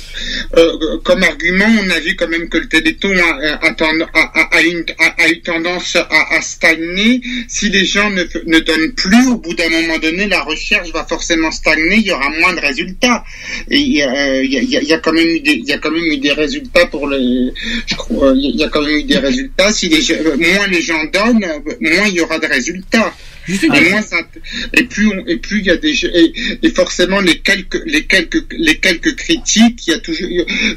euh, 0.57 0.99
comme 1.03 1.23
argument, 1.23 1.67
on 1.81 1.91
a 1.91 2.01
vu 2.01 2.15
quand 2.17 2.29
même 2.29 2.49
que 2.49 2.59
le 2.59 2.69
Téléthon 2.69 3.15
a, 3.17 3.57
a, 3.57 4.63
une, 4.63 4.85
eu 5.31 5.41
tendance 5.41 5.97
à, 5.97 6.41
stagner. 6.43 7.21
Si 7.49 7.69
les 7.71 7.85
gens 7.85 8.11
ne, 8.11 8.25
ne 8.47 8.59
donnent 8.59 8.93
plus, 8.93 9.29
au 9.29 9.37
bout 9.37 9.55
d'un 9.55 9.69
moment 9.69 9.99
donné, 9.99 10.27
la 10.27 10.43
recherche 10.43 10.91
va 10.93 11.05
forcément 11.05 11.51
stagner. 11.51 11.97
Il 11.97 12.07
y 12.07 12.13
aura 12.13 12.29
moins 12.31 12.55
de 12.55 12.61
résultats. 12.61 13.25
Et 13.71 13.79
il 13.79 13.93
y 13.93 14.03
a, 14.03 14.43
y 14.43 14.49
y 14.49 14.93
y 14.93 15.01
quand 15.01 15.13
même 15.13 15.29
eu 15.29 15.41
des, 15.41 15.53
il 15.53 15.65
y 15.65 15.73
a 15.73 15.79
quand 15.79 15.91
même 15.91 16.05
eu 16.05 16.19
des 16.19 16.33
résultats 16.33 16.87
pour 16.87 17.09
les, 17.09 17.53
je 17.87 17.95
crois, 17.95 18.33
il 18.35 18.57
y 18.57 18.65
a 18.65 18.69
quand 18.69 18.83
même 18.83 18.97
eu 18.97 19.05
des 19.05 19.19
résultats. 19.19 19.73
Si 19.73 19.89
les 19.89 20.13
euh, 20.13 20.37
moins 20.37 20.67
les 20.69 20.83
gens 20.83 21.05
donnent, 21.13 21.45
euh, 21.45 21.75
moins 21.81 22.07
il 22.09 22.15
y 22.15 22.21
aura 22.21 22.39
de 22.39 22.47
résultats. 22.47 23.13
Juste 23.47 23.63
une 23.65 23.75
Et, 23.75 23.91
moins 23.91 24.03
ça- 24.03 24.27
et 24.75 24.85
plus 24.85 25.07
on- 25.09 25.27
et 25.27 25.37
plus 25.37 25.59
il 25.61 25.67
y 25.67 25.71
a 25.71 25.77
des 25.77 25.93
et, 26.07 26.33
et 26.63 26.71
forcément 26.71 27.21
les 27.21 27.39
quelques 27.39 27.81
les 27.87 28.05
quelques 28.05 28.45
les 28.57 28.77
quelques 28.77 29.17
critiques 29.17 29.87
il 29.87 29.91
y 29.91 29.95
a 29.95 29.99
toujours 29.99 30.29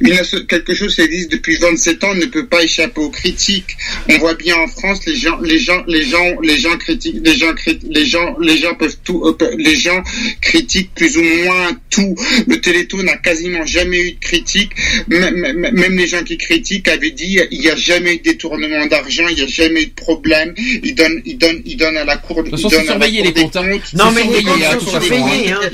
une 0.01 0.45
quelque 0.47 0.73
chose 0.73 0.95
qui 0.95 1.01
existe 1.01 1.31
depuis 1.31 1.55
27 1.57 2.03
ans 2.03 2.15
ne 2.15 2.25
peut 2.25 2.47
pas 2.47 2.63
échapper 2.63 3.01
aux 3.01 3.09
critiques. 3.09 3.75
On 4.09 4.17
voit 4.17 4.33
bien 4.35 4.55
en 4.57 4.67
France 4.67 5.05
les 5.05 5.15
gens 5.15 5.39
les 5.41 5.59
gens 5.59 5.83
les 5.87 6.03
gens 6.03 6.39
les 6.41 6.57
gens 6.57 6.75
critiquent 6.77 7.19
les 7.23 7.35
gens 7.35 7.53
les 7.89 8.05
gens 8.05 8.35
les 8.39 8.57
gens 8.57 8.75
peuvent 8.75 8.97
tout 9.03 9.23
euh, 9.25 9.55
les 9.57 9.75
gens 9.75 10.01
critiquent 10.41 10.93
plus 10.95 11.17
ou 11.17 11.23
moins 11.23 11.77
tout. 11.89 12.15
Le 12.47 12.59
Téléthon 12.59 13.03
n'a 13.03 13.17
quasiment 13.17 13.65
jamais 13.65 14.01
eu 14.01 14.11
de 14.13 14.19
critique 14.19 14.71
même, 15.07 15.35
même- 15.35 15.71
même 15.73 15.97
les 15.97 16.07
gens 16.07 16.23
qui 16.23 16.37
critiquent 16.37 16.87
avaient 16.87 17.11
dit 17.11 17.39
il 17.51 17.59
n'y 17.59 17.69
a 17.69 17.75
jamais 17.75 18.15
eu 18.15 18.17
de 18.17 18.23
détournement 18.23 18.85
d'argent 18.87 19.27
il 19.29 19.35
n'y 19.35 19.41
a 19.43 19.47
jamais 19.47 19.83
eu 19.83 19.87
de 19.87 19.91
problème. 19.93 20.53
Ils 20.83 20.95
donnent 20.95 21.21
ils 21.25 21.37
donnent 21.37 21.61
ils 21.65 21.77
donnent 21.77 21.97
à 21.97 22.05
la 22.05 22.17
cour 22.17 22.43
De 22.43 22.54
toute 22.61 22.71
façon, 22.71 22.81
c'est 22.81 22.85
surveillé 22.91 23.23
les 23.23 23.33
comptes. 23.33 23.55
hein. 23.55 23.77
non, 23.93 24.11
mais 24.11 24.23
les 24.23 24.43
comptes 24.43 24.61
hein, 24.63 24.79
sont 24.79 24.89
surveillés, 24.89 25.51
hein. 25.51 25.59
hein. 25.63 25.69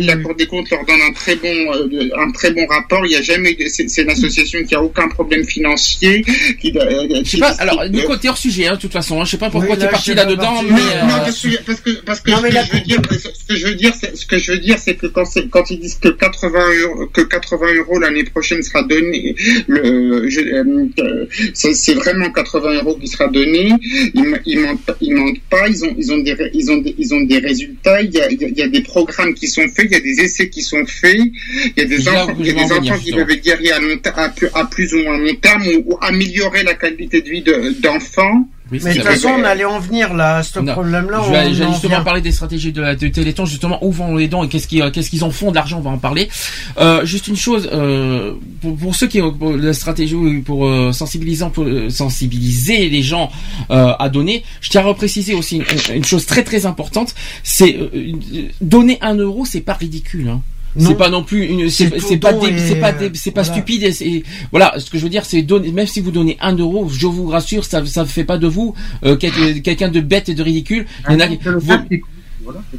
La 0.00 0.16
Cour 0.16 0.34
des 0.34 0.46
comptes, 0.46 0.70
leur 0.70 0.84
donne 0.84 1.00
un 1.08 1.12
très 1.12 1.36
bon, 1.36 1.48
euh, 1.48 2.10
un 2.18 2.30
très 2.32 2.50
bon 2.52 2.66
rapport. 2.66 3.04
Il 3.06 3.12
y 3.12 3.16
a 3.16 3.22
jamais, 3.22 3.56
c'est 3.68 4.02
une 4.02 4.10
association 4.10 4.62
qui 4.64 4.74
a 4.74 4.82
aucun 4.82 5.08
problème 5.08 5.44
financier. 5.44 6.24
Qui, 6.60 6.72
euh, 6.76 7.08
Je 7.10 7.14
sais 7.16 7.22
qui- 7.24 7.40
pas, 7.40 7.50
alors 7.58 7.84
Nico, 7.88 8.16
t'es 8.16 8.28
hors 8.28 8.36
sujet, 8.38 8.66
hein, 8.66 8.74
de 8.76 8.80
toute 8.80 8.92
façon. 8.92 9.20
hein. 9.20 9.24
Je 9.24 9.30
sais 9.32 9.38
pas 9.38 9.50
pourquoi 9.50 9.76
t'es 9.76 9.88
parti 9.88 10.14
là-dedans, 10.14 10.62
mais. 10.62 10.70
Non, 10.70 10.76
euh, 10.78 11.02
non, 11.02 11.18
parce 11.24 11.40
que, 11.80 11.90
parce 12.04 12.20
que, 12.20 12.30
ce, 12.30 12.42
mais 12.42 12.50
que 12.50 12.56
je 12.56 12.72
veux 12.76 12.80
dire, 12.84 13.00
ce 13.10 13.44
que 13.48 13.56
je 13.56 13.66
veux 13.66 13.74
dire, 13.74 13.92
c'est, 13.98 14.16
ce 14.16 14.26
que 14.26 14.38
je 14.38 14.52
veux 14.52 14.58
dire, 14.58 14.78
c'est 14.78 14.94
que 14.94 15.06
quand, 15.06 15.24
c'est- 15.24 15.48
quand 15.48 15.70
ils 15.70 15.80
disent 15.80 15.98
que 16.00 16.08
80 16.08 16.58
euros, 16.82 17.06
que 17.12 17.20
80 17.22 17.74
euros 17.78 17.98
l'année 17.98 18.24
prochaine 18.24 18.62
sera 18.62 18.82
donné, 18.82 19.34
le, 19.68 20.28
c'est, 21.54 21.94
vraiment 21.94 22.30
80 22.30 22.74
euros 22.82 22.96
qui 23.00 23.08
sera 23.08 23.28
donné. 23.28 23.72
Ils, 24.14 24.40
ils 24.46 24.60
mentent, 24.60 24.82
pas- 24.82 24.96
ils 25.00 25.14
mentent 25.14 25.40
pas. 25.50 25.68
Ils 25.68 25.84
ont, 25.84 25.91
ils 25.98 26.12
ont 26.12 26.18
des, 26.18 26.34
ils 26.54 26.70
ont 26.70 26.76
des, 26.78 26.94
ils 26.98 27.14
ont 27.14 27.20
des 27.22 27.38
résultats. 27.38 28.00
Il 28.02 28.10
y 28.12 28.20
a, 28.20 28.30
il 28.30 28.58
y 28.58 28.62
a- 28.62 28.68
des 28.68 28.82
programmes 28.82 29.34
qui 29.34 29.48
sont 29.48 29.66
faits. 29.68 29.86
Il 29.90 29.92
y 29.92 29.96
a 29.96 30.00
des 30.00 30.20
essais 30.20 30.48
qui 30.48 30.62
sont 30.62 30.84
faits. 30.86 31.18
Il 31.18 31.72
y 31.76 31.80
a 31.80 31.84
des 31.84 31.98
enfants, 32.08 32.36
il 32.40 32.46
y 32.46 32.50
a 32.50 32.52
des 32.52 32.72
qui 33.04 33.10
peuvent 33.18 33.30
être 33.30 33.42
guéris 33.44 33.70
à, 33.70 33.78
long 33.80 33.98
à, 34.16 34.28
plus, 34.30 34.48
à 34.54 34.64
plus 34.64 34.94
ou 34.94 35.02
moins 35.04 35.18
long 35.18 35.34
terme 35.36 35.62
ou, 35.68 35.92
ou 35.92 35.98
améliorer 36.00 36.62
la 36.62 36.74
qualité 36.74 37.20
de 37.22 37.28
vie 37.28 37.42
de- 37.42 37.80
d'enfants. 37.80 38.48
Oui, 38.72 38.80
Mais 38.82 38.94
de 38.94 39.00
toute 39.00 39.08
façon, 39.08 39.28
on 39.38 39.44
allait 39.44 39.66
en 39.66 39.78
venir 39.78 40.14
là, 40.14 40.38
à 40.38 40.42
ce 40.42 40.58
problème-là. 40.58 41.22
J'allais 41.30 41.64
en 41.66 41.72
justement 41.72 41.96
vient. 41.96 42.04
parler 42.04 42.22
des 42.22 42.32
stratégies 42.32 42.72
de 42.72 42.80
la 42.80 42.94
de 42.94 43.08
Téléthon, 43.08 43.44
justement 43.44 43.84
où 43.84 43.92
vont 43.92 44.16
les 44.16 44.28
dons 44.28 44.42
et 44.44 44.48
qu'est-ce 44.48 44.66
qu'ils 44.66 44.80
euh, 44.80 44.90
qu'ils 44.90 45.24
en 45.24 45.30
font 45.30 45.50
de 45.50 45.56
l'argent, 45.56 45.78
on 45.78 45.82
va 45.82 45.90
en 45.90 45.98
parler. 45.98 46.30
Euh, 46.78 47.04
juste 47.04 47.28
une 47.28 47.36
chose, 47.36 47.68
euh, 47.70 48.32
pour, 48.62 48.76
pour 48.76 48.94
ceux 48.94 49.08
qui 49.08 49.20
ont 49.20 49.36
la 49.56 49.74
stratégie 49.74 50.16
pour 50.44 50.66
euh, 50.66 50.92
sensibilisant 50.92 51.50
pour 51.50 51.66
sensibiliser 51.90 52.88
les 52.88 53.02
gens 53.02 53.30
à 53.68 54.08
donner, 54.08 54.42
je 54.62 54.70
tiens 54.70 54.80
à 54.80 54.84
repréciser 54.84 55.34
aussi 55.34 55.58
une, 55.58 55.96
une 55.96 56.04
chose 56.04 56.24
très 56.24 56.42
très 56.42 56.64
importante, 56.64 57.14
c'est 57.42 57.76
donner 58.60 58.98
un 59.02 59.16
euro, 59.16 59.44
c'est 59.44 59.60
pas 59.60 59.74
ridicule. 59.74 60.28
Hein. 60.28 60.40
C'est 60.78 60.96
pas 60.96 61.10
non 61.10 61.22
plus 61.22 61.44
une, 61.46 61.68
c'est 61.68 61.90
pas 61.90 61.96
c'est 62.00 62.16
pas 62.16 62.32
euh, 62.32 62.40
dé- 62.40 62.58
c'est 63.14 63.30
pas 63.30 63.42
voilà. 63.42 63.52
stupide. 63.52 63.82
et 63.82 63.92
c'est- 63.92 64.22
voilà, 64.50 64.74
ce 64.78 64.90
que 64.90 64.96
je 64.98 65.02
veux 65.02 65.10
dire, 65.10 65.24
c'est 65.26 65.42
donner, 65.42 65.70
même 65.70 65.86
si 65.86 66.00
vous 66.00 66.10
donnez 66.10 66.38
un 66.40 66.56
euro, 66.56 66.88
je 66.88 67.06
vous 67.06 67.26
rassure, 67.28 67.64
ça 67.64 67.84
ça 67.84 68.04
fait 68.06 68.24
pas 68.24 68.38
de 68.38 68.46
vous 68.46 68.74
euh, 69.04 69.16
quel- 69.16 69.60
quelqu'un 69.62 69.88
de 69.88 70.00
bête 70.00 70.28
et 70.30 70.34
de 70.34 70.42
ridicule. 70.42 70.86
Il 71.08 71.12
y 71.12 71.16
en 71.16 71.20
a, 71.20 71.28
qui- 71.28 71.38
vous- 71.44 71.72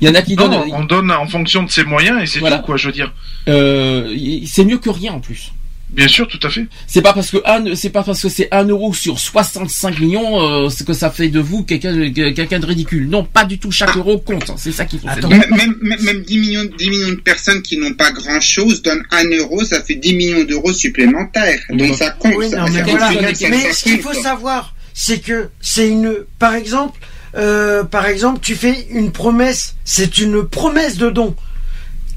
il 0.02 0.08
y 0.08 0.10
en 0.10 0.16
a 0.16 0.22
qui 0.24 0.36
Non, 0.36 0.48
donnent. 0.48 0.62
on 0.74 0.84
donne 0.86 1.12
en 1.12 1.28
fonction 1.28 1.64
de 1.64 1.70
ses 1.72 1.84
moyens 1.84 2.22
et 2.22 2.26
c'est 2.26 2.40
Voilà. 2.40 2.58
tout 2.60 2.66
quoi, 2.66 2.78
je 2.78 2.88
veux 2.88 2.94
dire. 2.94 3.14
Euh, 3.48 4.14
c'est 4.46 4.66
mieux 4.66 4.78
que 4.80 4.90
rien 4.90 5.14
en 5.14 5.20
plus. 5.20 5.52
Bien 5.94 6.08
sûr, 6.08 6.28
tout 6.28 6.40
à 6.42 6.50
fait. 6.50 6.66
C'est 6.88 7.04
pas 7.04 7.14
parce 7.14 7.30
que 7.30 7.38
un, 7.46 7.76
c'est 7.76 7.92
pas 7.92 8.04
parce 8.04 8.22
que 8.22 8.28
c'est 8.30 8.48
un 8.52 8.66
euro 8.66 8.94
sur 8.96 9.20
65 9.20 10.00
millions, 10.00 10.42
euh, 10.66 10.70
que 10.88 10.94
ça 10.94 11.12
fait 11.12 11.30
de 11.30 11.40
vous 11.40 11.64
quelqu'un, 11.64 11.94
de- 11.96 12.30
quelqu'un 12.32 12.60
de 12.60 12.66
ridicule. 12.66 13.08
Non, 13.10 13.24
pas 13.24 13.46
du 13.46 13.60
tout. 13.60 13.72
Chaque 13.72 13.96
euro 13.96 14.18
compte. 14.18 14.50
hein. 14.50 14.56
C'est 14.58 14.72
ça 14.72 14.86
qu'il 14.86 15.00
faut. 15.00 15.08
dire. 15.08 15.30
Même, 15.30 15.46
même, 15.52 15.76
même- 15.82 16.02
même 16.02 16.22
10 16.24 16.40
millions, 16.40 16.66
10 16.78 16.90
millions 16.90 17.10
de 17.10 17.16
personnes 17.22 17.62
qui 17.62 17.78
n'ont 17.78 17.94
pas 17.94 18.12
grand 18.12 18.42
chose 18.42 18.82
donnent 18.82 19.04
1 19.12 19.26
euro, 19.38 19.64
ça 19.64 19.84
fait 19.84 19.94
10 19.96 20.16
millions 20.16 20.44
d'euros 20.44 20.74
supplémentaires. 20.74 21.60
Donc 21.70 21.96
ça 21.96 22.10
compte. 22.10 22.34
Oui, 22.38 22.50
ça, 22.50 22.58
non, 22.58 22.70
mais 22.70 22.80
ça 22.80 22.86
voilà. 22.86 23.12
Mais 23.52 23.72
ce 23.74 23.84
qu'il 23.84 24.02
faut 24.02 24.14
savoir, 24.14 24.74
c'est 24.96 25.20
que 25.20 25.50
c'est 25.62 25.88
une, 25.90 26.16
par 26.40 26.56
exemple, 26.56 27.00
euh, 27.36 27.84
par 27.84 28.08
exemple, 28.08 28.40
tu 28.42 28.56
fais 28.56 28.88
une 28.90 29.12
promesse, 29.12 29.76
c'est 29.86 30.18
une 30.18 30.44
promesse 30.48 30.98
de 30.98 31.10
don. 31.12 31.36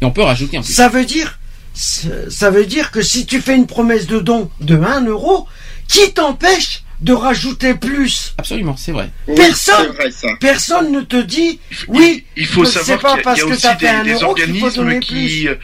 Et 0.00 0.04
on 0.06 0.10
peut 0.10 0.22
rajouter 0.22 0.56
un 0.56 0.62
peu. 0.62 0.66
Ça 0.72 0.88
veut 0.88 1.04
dire, 1.04 1.38
ça 1.76 2.50
veut 2.50 2.66
dire 2.66 2.90
que 2.90 3.02
si 3.02 3.26
tu 3.26 3.40
fais 3.40 3.54
une 3.54 3.66
promesse 3.66 4.06
de 4.06 4.18
don 4.18 4.50
de 4.60 4.76
1 4.76 5.06
euro, 5.06 5.46
qui 5.88 6.12
t'empêche 6.12 6.82
de 7.00 7.12
rajouter 7.12 7.74
plus 7.74 8.34
Absolument, 8.38 8.74
c'est 8.76 8.92
vrai. 8.92 9.10
Personne, 9.34 9.88
vrai, 9.88 10.10
personne 10.40 10.92
ne 10.92 11.02
te 11.02 11.20
dit, 11.20 11.60
oui. 11.88 12.24
Il 12.36 12.46
faut 12.46 12.64
savoir 12.64 13.00
pas 13.00 13.08
qu'il 13.08 13.18
y 13.18 13.20
a- 13.20 13.22
parce 13.22 13.38
il 13.38 13.40
y 13.40 13.42
a 13.42 13.46
que 13.46 13.52
aussi 13.52 14.04
des, 14.18 14.24
organismes 14.24 15.00
qui, 15.00 15.48
euh, 15.48 15.54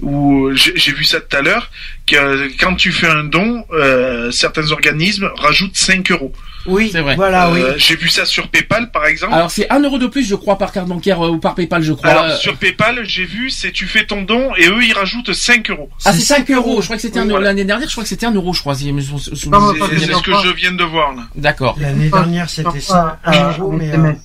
où 0.00 0.48
euh, 0.48 0.54
j'ai 0.54 0.76
j'ai 0.76 0.92
vu 0.92 1.04
ça 1.04 1.20
tout 1.20 1.34
à 1.34 1.40
l'heure, 1.40 1.70
que 2.06 2.48
quand 2.58 2.74
tu 2.74 2.92
fais 2.92 3.06
un 3.08 3.24
don, 3.24 3.64
euh, 3.72 4.30
certains 4.30 4.70
organismes 4.70 5.30
rajoutent 5.36 5.76
5 5.76 6.10
euros. 6.10 6.32
Oui, 6.66 6.90
c'est 6.92 7.00
vrai. 7.00 7.16
Voilà, 7.16 7.48
Euh, 7.48 7.52
oui. 7.54 7.60
J'ai 7.76 7.96
vu 7.96 8.08
ça 8.08 8.24
sur 8.24 8.48
PayPal 8.48 8.90
par 8.90 9.06
exemple. 9.06 9.34
Alors 9.34 9.50
c'est 9.50 9.70
un 9.70 9.80
euro 9.80 9.98
de 9.98 10.06
plus, 10.06 10.24
je 10.26 10.34
crois, 10.34 10.58
par 10.58 10.72
carte 10.72 10.86
bancaire 10.88 11.24
euh, 11.24 11.30
ou 11.30 11.38
par 11.38 11.54
PayPal, 11.54 11.82
je 11.82 11.92
crois. 11.92 12.10
Alors 12.10 12.24
Euh, 12.24 12.36
sur 12.36 12.56
PayPal, 12.56 13.00
j'ai 13.04 13.24
vu, 13.24 13.50
c'est 13.50 13.72
tu 13.72 13.86
fais 13.86 14.04
ton 14.06 14.22
don 14.22 14.54
et 14.56 14.68
eux 14.68 14.82
ils 14.84 14.92
rajoutent 14.92 15.32
5 15.32 15.70
euros. 15.70 15.90
ah, 16.04 16.12
c'est 16.12 16.20
5 16.20 16.50
euros. 16.52 16.80
Je 16.80 16.86
crois 16.86 16.96
que 16.96 17.02
c'était 17.02 17.18
un 17.18 17.22
Oui, 17.22 17.28
euro 17.30 17.38
voilà. 17.38 17.48
l'année 17.50 17.64
dernière. 17.64 17.88
Je 17.88 17.92
crois 17.94 18.04
que 18.04 18.08
c'était 18.08 18.26
un 18.26 18.32
euro, 18.34 18.52
je 18.52 18.60
crois. 18.60 18.74
si 18.74 18.92
me 18.92 19.00
C'est 19.00 19.16
c'est 19.18 20.12
ce 20.14 20.22
que 20.22 20.32
je 20.44 20.54
viens 20.54 20.72
de 20.72 20.84
voir 20.84 21.14
là. 21.14 21.22
D'accord. 21.34 21.76
L'année 21.80 22.08
dernière, 22.10 22.48
c'était 22.48 22.80
ça, 22.80 23.18
un 23.24 23.50
euro, 23.58 23.72
mais. 23.72 23.86
euh, 23.88 23.92
SMS. 23.94 24.18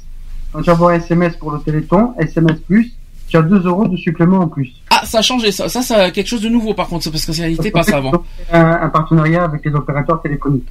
Envoies 0.54 0.94
un 0.94 0.96
SMS 0.96 1.36
pour 1.36 1.52
le 1.52 1.60
Téléthon, 1.60 2.14
SMS 2.20 2.58
plus, 2.68 2.92
tu 3.30 3.38
as 3.38 3.42
2 3.42 3.60
euros 3.66 3.88
de 3.88 3.98
supplément 3.98 4.40
en 4.40 4.48
plus. 4.48 4.70
Ah, 4.90 5.02
ça 5.06 5.20
a 5.20 5.22
changé. 5.22 5.52
Ça, 5.52 5.68
ça, 5.70 5.82
ça 5.82 6.04
a 6.04 6.12
quelque 6.12 6.28
chose 6.28 6.42
de 6.42 6.50
nouveau 6.50 6.74
par 6.74 6.88
contre, 6.88 7.10
parce 7.12 7.26
que 7.26 7.34
ça 7.34 7.48
n'était 7.48 7.72
pas 7.72 7.84
ça 7.84 7.98
avant. 7.98 8.24
Un, 8.52 8.62
un 8.84 8.90
partenariat 8.90 9.44
avec 9.44 9.66
les 9.66 9.74
opérateurs 9.74 10.22
téléphoniques. 10.22 10.68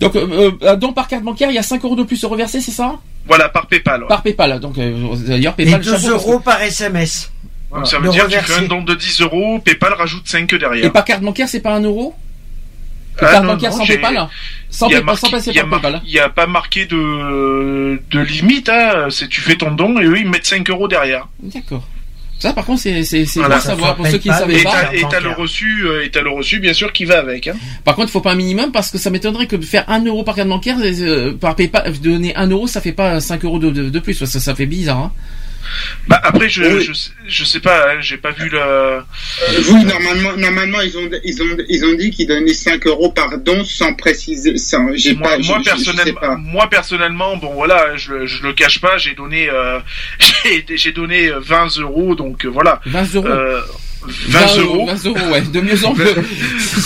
Donc, 0.00 0.16
euh, 0.16 0.50
euh, 0.62 0.76
donc 0.76 0.94
par 0.94 1.06
carte 1.08 1.22
bancaire, 1.22 1.50
il 1.50 1.54
y 1.54 1.58
a 1.58 1.62
5 1.62 1.84
euros 1.84 1.96
de 1.96 2.02
plus 2.02 2.22
à 2.24 2.28
reverser, 2.28 2.60
c'est 2.60 2.70
ça? 2.72 2.96
Voilà, 3.26 3.48
par 3.48 3.66
PayPal. 3.66 4.02
ouais. 4.02 4.08
Par 4.08 4.22
PayPal. 4.22 4.58
Donc 4.60 4.76
euh, 4.78 5.14
d'ailleurs, 5.26 5.54
Et 5.58 5.64
PayPal. 5.64 5.80
2 5.82 5.90
parce 5.90 6.02
que- 6.04 6.10
euros 6.10 6.40
par 6.40 6.60
SMS. 6.62 7.32
Donc 7.72 7.86
ça 7.86 7.98
veut 8.00 8.08
De 8.08 8.12
dire 8.12 8.24
que 8.24 8.30
tu 8.30 8.36
reverser. 8.36 8.52
fais 8.54 8.64
un 8.64 8.68
don 8.68 8.82
de 8.82 8.94
10 8.94 9.20
euros, 9.20 9.60
PayPal 9.60 9.92
rajoute 9.92 10.26
5 10.26 10.52
derrière. 10.56 10.84
Et 10.86 10.90
par 10.90 11.04
carte 11.04 11.22
bancaire, 11.22 11.48
c'est 11.48 11.60
pas 11.60 11.74
un 11.74 11.82
euro? 11.82 12.14
Ah, 13.22 13.26
Carte 13.32 13.44
non, 13.44 13.52
bancaire 13.52 13.70
non, 13.70 13.76
sans 13.76 13.86
PayPal 13.86 14.28
Sans 14.70 14.88
y 14.88 14.94
a 14.94 14.96
PayPal, 14.98 15.14
marqué- 15.14 15.20
sans 15.20 15.30
passer 15.30 15.50
il 15.50 15.56
y 15.56 15.58
a 15.58 15.62
par 15.62 15.70
mar- 15.70 15.80
PayPal. 15.82 16.02
Il 16.06 16.12
n'y 16.12 16.18
a 16.18 16.28
pas 16.30 16.46
marqué 16.46 16.86
de, 16.86 18.00
de 18.10 18.20
limite, 18.20 18.68
hein. 18.68 19.08
c'est 19.10 19.28
tu 19.28 19.40
fais 19.40 19.56
ton 19.56 19.72
don 19.72 20.00
et 20.00 20.04
eux 20.04 20.18
ils 20.18 20.28
mettent 20.28 20.46
5 20.46 20.68
euros 20.70 20.88
derrière. 20.88 21.28
D'accord. 21.42 21.86
Ça, 22.40 22.52
par 22.52 22.64
contre, 22.64 22.80
c'est 22.80 23.04
c'est 23.04 23.26
c'est 23.26 23.38
Voilà. 23.40 23.56
bon 23.56 23.60
à 23.60 23.64
savoir 23.64 23.96
pour 23.96 24.06
ceux 24.06 24.18
qui 24.18 24.28
ne 24.30 24.34
savaient 24.34 24.62
pas. 24.64 24.92
et 24.94 25.04
t'as 25.08 25.20
le 25.20 25.30
reçu, 25.30 25.82
euh, 25.84 26.04
et 26.04 26.10
t'as 26.10 26.22
le 26.22 26.30
reçu 26.30 26.58
bien 26.58 26.72
sûr 26.72 26.92
qui 26.92 27.04
va 27.04 27.18
avec. 27.20 27.46
Hein. 27.46 27.54
Par 27.84 27.94
contre, 27.94 28.08
il 28.08 28.12
faut 28.12 28.20
pas 28.20 28.32
un 28.32 28.36
minimum 28.36 28.72
parce 28.72 28.90
que 28.90 28.98
ça 28.98 29.10
m'étonnerait 29.10 29.46
que 29.46 29.56
de 29.56 29.64
faire 29.64 29.84
1 29.88 30.04
euro 30.06 30.24
par 30.24 30.34
carte 30.34 30.48
bancaire, 30.48 30.76
euh, 30.82 31.32
par 31.34 31.54
PayPal, 31.54 31.92
donner 32.00 32.34
1 32.34 32.48
euro, 32.48 32.66
ça 32.66 32.80
fait 32.80 32.92
pas 32.92 33.20
5 33.20 33.44
euros 33.44 33.58
de, 33.58 33.70
de, 33.70 33.90
de 33.90 33.98
plus. 34.00 34.14
Ça, 34.14 34.40
ça 34.40 34.54
fait 34.54 34.66
bizarre. 34.66 34.98
Hein. 34.98 35.12
Bah 36.08 36.20
après 36.22 36.48
je, 36.48 36.62
Oui. 36.62 36.84
je, 36.84 36.92
sais- 36.92 37.10
je 37.26 37.44
sais 37.44 37.60
pas, 37.60 37.90
hein, 37.92 37.98
j'ai 38.00 38.16
pas 38.16 38.30
vu 38.32 38.48
le. 38.48 38.58
Euh, 38.60 39.00
oui, 39.70 39.84
normalement, 39.84 40.36
normalement, 40.36 40.80
ils 40.80 40.96
ont, 40.98 41.08
ils 41.24 41.42
ont, 41.42 41.56
ils 41.68 41.84
ont 41.84 41.92
dit 41.94 42.10
qu'ils 42.10 42.26
donnaient 42.28 42.54
5 42.54 42.86
euros 42.86 43.10
par 43.12 43.36
don 43.38 43.64
sans 43.64 43.94
préciser, 43.94 44.56
sans, 44.58 44.94
j'ai 44.94 45.14
Moi, 45.14 45.28
pas, 45.28 45.38
moi, 45.38 45.58
je- 45.64 45.70
je- 45.70 45.76
je 45.76 45.84
sais 45.84 45.84
personnellement, 45.92 46.20
pas. 46.20 46.36
moi 46.36 46.70
personnellement, 46.70 47.36
bon 47.36 47.54
voilà, 47.54 47.96
je, 47.96 48.12
le- 48.12 48.26
je 48.26 48.42
le 48.42 48.52
cache 48.52 48.80
pas, 48.80 48.98
j'ai 48.98 49.14
donné, 49.14 49.48
euh, 49.50 49.78
j'ai, 50.44 50.64
j'ai 50.76 50.92
donné 50.92 51.28
euh, 51.28 51.38
20 51.40 51.78
euros, 51.78 52.14
donc 52.14 52.44
euh, 52.44 52.48
voilà. 52.48 52.80
20 52.86 53.14
euros 53.14 53.26
Euh, 53.28 53.60
20 54.06 54.56
euros. 54.62 54.86
20 54.86 55.06
euros, 55.06 55.32
ouais, 55.32 55.40
de 55.42 55.60
mieux 55.60 55.84
en 55.84 55.94
mieux. 55.94 56.14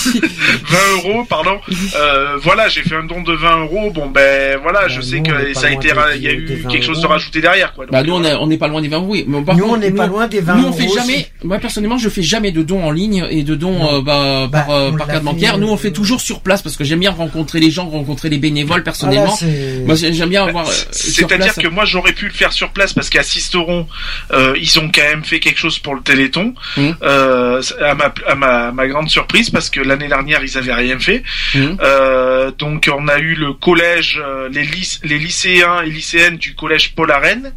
20 0.08 0.78
euros, 0.94 1.24
pardon. 1.24 1.58
Euh, 1.96 2.36
voilà, 2.42 2.68
j'ai 2.68 2.82
fait 2.82 2.94
un 2.96 3.04
don 3.04 3.22
de 3.22 3.32
20 3.32 3.60
euros. 3.62 3.90
Bon, 3.90 4.06
ben 4.08 4.58
voilà, 4.62 4.88
je 4.88 5.00
sais 5.00 5.16
nous, 5.18 5.22
que 5.24 5.54
ça 5.54 5.66
a 5.68 5.70
été, 5.70 5.90
il 6.16 6.22
y 6.22 6.28
a 6.28 6.32
eu 6.32 6.44
20 6.62 6.68
quelque 6.70 6.84
chose 6.84 6.98
de 6.98 7.04
euros. 7.04 7.12
rajouté 7.12 7.40
derrière, 7.40 7.72
quoi. 7.72 7.84
Donc, 7.86 7.92
Bah 7.92 8.02
nous 8.02 8.14
on 8.14 8.24
est- 8.24 8.34
on 8.34 8.46
n'est 8.46 8.58
pas 8.58 8.68
loin 8.68 8.80
des 8.82 8.88
20 8.88 8.98
oui. 9.00 9.24
Mais 9.28 9.42
par 9.42 9.56
Nous, 9.56 9.62
contre, 9.64 9.74
on 9.74 9.78
n'est 9.78 9.90
pas 9.90 10.06
loin 10.06 10.26
des 10.26 10.40
20 10.40 10.56
Nous 10.56 10.66
on 10.68 10.72
fait 10.72 10.84
euros 10.86 10.94
jamais. 10.96 11.14
aussi. 11.14 11.26
Moi 11.44 11.58
personnellement 11.58 11.98
je 11.98 12.08
fais 12.08 12.22
jamais 12.22 12.50
de 12.52 12.62
dons 12.62 12.82
en 12.84 12.90
ligne 12.90 13.26
et 13.30 13.42
de 13.42 13.54
dons 13.54 13.98
euh, 13.98 14.00
bah, 14.02 14.48
Bah, 14.50 14.64
par, 14.66 14.70
euh, 14.76 14.90
par 14.92 15.06
carte 15.06 15.18
fait, 15.18 15.24
bancaire. 15.24 15.58
Nous 15.58 15.68
on 15.68 15.74
euh, 15.74 15.76
fait 15.76 15.92
toujours 15.92 16.20
sur 16.20 16.40
place 16.40 16.62
parce 16.62 16.76
que 16.76 16.84
j'aime 16.84 17.00
bien 17.00 17.10
rencontrer 17.10 17.60
les 17.60 17.70
gens, 17.70 17.88
rencontrer 17.88 18.28
les 18.28 18.38
bénévoles 18.38 18.82
personnellement. 18.82 19.34
Ah, 19.34 19.36
c'est- 19.38 19.82
Moi 19.86 19.94
j'ai- 19.94 20.12
j'aime 20.12 20.30
bien 20.30 20.44
avoir. 20.46 20.68
euh, 20.68 20.72
sur 20.92 21.28
C'est-à-dire 21.28 21.54
que 21.54 21.68
moi 21.68 21.84
j'aurais 21.84 22.12
pu 22.12 22.26
le 22.26 22.32
faire 22.32 22.52
sur 22.52 22.70
place 22.70 22.92
parce 22.92 23.10
qu'à 23.10 23.22
Sisteron, 23.22 23.86
euh, 24.32 24.54
ils 24.60 24.78
ont 24.78 24.90
quand 24.94 25.02
même 25.02 25.24
fait 25.24 25.40
quelque 25.40 25.58
chose 25.58 25.78
pour 25.78 25.94
le 25.94 26.00
Téléthon, 26.02 26.54
Mhm. 26.76 26.96
Euh, 27.04 27.60
à, 27.80 27.94
ma, 27.94 28.12
à 28.26 28.34
ma, 28.34 28.72
ma 28.72 28.86
grande 28.88 29.08
surprise 29.10 29.50
parce 29.50 29.70
que 29.70 29.80
l'année 29.80 30.08
dernière 30.08 30.42
ils 30.42 30.56
avaient 30.58 30.72
rien 30.74 30.98
fait. 30.98 31.22
Mhm. 31.54 31.76
Euh, 31.80 32.50
donc 32.58 32.90
on 32.92 33.06
a 33.08 33.18
eu 33.18 33.34
le 33.34 33.52
collège, 33.52 34.20
euh, 34.24 34.48
les, 34.50 34.64
lyc- 34.64 35.00
les 35.04 35.18
lycéens 35.18 35.82
et 35.82 35.90
lycéennes 35.90 36.36
du 36.38 36.54
collège 36.54 36.94
Paul 36.94 37.10
Arène, 37.10 37.52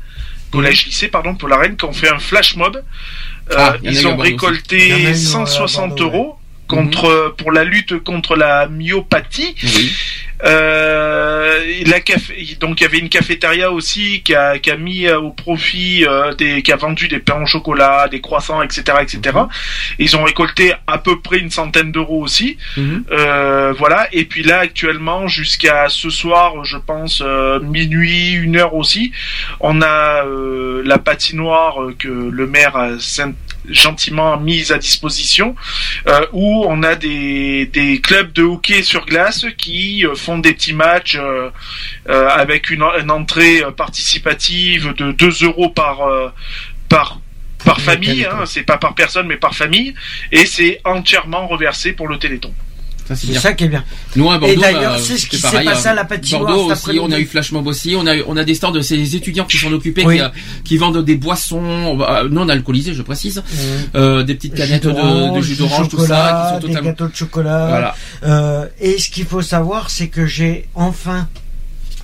collège 0.52 0.86
lycée 0.86 1.08
pardon 1.08 1.36
Paul 1.36 1.54
Arène, 1.54 1.78
qui 1.78 1.86
ont 1.86 1.94
fait 1.94 2.10
un 2.10 2.20
flash 2.20 2.56
mob. 2.56 2.82
Ah, 3.56 3.76
ils 3.84 4.06
ont 4.08 4.18
récolté 4.18 4.78
Il 4.78 4.88
y 4.90 4.94
en 4.94 4.96
a 4.98 5.00
eu 5.00 5.08
à 5.12 5.16
160 5.16 5.90
Bordeaux, 5.90 6.04
euros 6.06 6.40
contre 6.68 7.34
pour 7.38 7.54
la 7.54 7.64
lutte 7.64 7.98
contre 8.04 8.36
la 8.36 8.68
myopathie. 8.68 9.56
Oui. 9.64 9.96
Euh, 10.44 11.84
la 11.86 12.00
café, 12.00 12.58
donc 12.60 12.80
il 12.80 12.84
y 12.84 12.86
avait 12.86 13.00
une 13.00 13.10
cafétéria 13.10 13.72
aussi 13.72 14.22
qui 14.24 14.36
a, 14.36 14.60
qui 14.60 14.70
a 14.72 14.78
mis 14.78 15.06
euh, 15.08 15.20
au 15.20 15.32
profit 15.32 16.06
euh, 16.06 16.34
des, 16.36 16.62
qui 16.62 16.72
a 16.72 16.76
vendu 16.76 17.08
des 17.08 17.20
pains 17.20 17.42
au 17.42 17.46
chocolat, 17.46 18.08
des 18.10 18.22
croissants, 18.22 18.62
etc., 18.62 18.84
etc. 19.02 19.38
Ils 20.00 20.16
ont 20.16 20.24
récolté 20.24 20.74
à 20.86 20.98
peu 21.00 21.20
près 21.20 21.40
une 21.40 21.50
centaine 21.50 21.92
d'euros 21.92 22.22
aussi. 22.24 22.58
Mhm. 22.78 23.04
Euh, 23.12 23.74
voilà. 23.78 24.08
Et 24.12 24.26
puis 24.26 24.44
là 24.44 24.60
actuellement 24.60 25.28
jusqu'à 25.28 25.90
ce 25.90 26.10
soir, 26.10 26.64
je 26.66 26.78
pense 26.78 27.22
euh, 27.26 27.60
minuit, 27.60 28.32
une 28.34 28.58
heure 28.58 28.76
aussi, 28.76 29.12
on 29.60 29.82
a 29.82 30.26
euh, 30.26 30.82
la 30.86 30.98
patinoire 31.00 31.78
que 31.98 32.08
le 32.08 32.48
maire 32.48 32.76
a 32.76 33.00
saint- 33.00 33.34
gentiment 33.70 34.38
mise 34.40 34.72
à 34.72 34.78
disposition, 34.78 35.54
euh, 36.08 36.26
où 36.32 36.64
on 36.70 36.84
a 36.84 36.96
des, 36.96 37.66
des 37.66 38.00
clubs 38.00 38.32
de 38.32 38.44
hockey 38.44 38.82
sur 38.82 39.06
glace 39.06 39.46
qui 39.58 40.06
euh, 40.06 40.16
font 40.28 40.40
des 40.40 40.54
petits 40.54 40.74
matchs 40.74 41.16
euh, 41.18 41.50
euh, 42.10 42.28
avec 42.28 42.70
une, 42.70 42.84
une 43.00 43.12
entrée 43.12 43.64
participative 43.78 44.94
de 44.94 45.14
2 45.14 45.46
euros 45.46 45.70
par 45.70 46.02
euh, 46.02 46.30
par 46.90 47.22
par 47.64 47.78
le 47.78 47.84
famille, 47.84 48.26
hein, 48.26 48.46
c'est 48.46 48.64
pas 48.64 48.78
par 48.78 48.94
personne 48.94 49.26
mais 49.26 49.38
par 49.38 49.56
famille, 49.56 49.96
et 50.32 50.46
c'est 50.46 50.82
entièrement 50.84 51.48
reversé 51.48 51.94
pour 51.94 52.08
le 52.08 52.18
Téléthon. 52.20 52.54
C'est 53.16 53.34
ça 53.36 53.54
qui 53.54 53.64
est 53.66 53.68
bien. 53.70 53.84
Nous 54.16 54.30
à 54.30 54.38
Bordeaux, 54.38 54.54
Et 54.54 54.58
d'ailleurs, 54.58 54.96
bah, 54.96 55.02
c'est 55.02 55.18
ce 55.18 55.28
qui 55.28 55.38
s'est 55.38 55.64
passé 55.64 55.88
hein. 55.88 55.92
à 55.92 55.94
la 55.96 56.06
patinoire 56.06 56.46
Bordeaux 56.46 56.74
cet 56.76 56.88
aussi, 56.90 57.00
on 57.00 57.12
a 57.12 57.20
eu 57.20 57.26
Flash 57.26 57.52
Mob 57.52 57.68
aussi, 57.68 57.96
on 57.98 58.06
a 58.06 58.16
eu, 58.16 58.24
on 58.28 58.36
a 58.38 58.44
des 58.44 58.56
stands 58.56 58.72
de 58.72 58.82
ces 58.82 59.16
étudiants 59.16 59.46
qui 59.46 59.58
sont 59.58 59.72
occupés, 59.72 60.04
Oui. 60.06 60.16
qui, 60.18 60.22
euh, 60.22 60.28
qui 60.66 60.78
vendent 60.78 61.04
des 61.04 61.16
boissons 61.16 61.96
bah, 61.96 62.24
non 62.30 62.50
alcoolisées, 62.50 62.94
je 62.94 63.02
précise, 63.02 63.42
euh, 63.96 64.24
des 64.24 64.36
petites 64.36 64.56
canettes 64.56 64.84
de, 64.86 65.36
de 65.36 65.42
jus 65.42 65.56
d'orange, 65.56 65.90
tout 65.90 66.00
ça, 66.06 66.48
qui 66.48 66.54
sont 66.54 66.60
des 66.68 66.68
totalement. 66.74 66.90
gâteaux 66.90 67.08
de 67.08 67.16
chocolat. 67.16 67.68
Voilà. 67.70 67.96
Euh, 68.24 68.66
et 68.80 68.98
ce 69.00 69.10
qu'il 69.10 69.26
faut 69.26 69.42
savoir, 69.42 69.90
c'est 69.90 70.08
que 70.08 70.26
j'ai 70.26 70.66
enfin, 70.76 71.28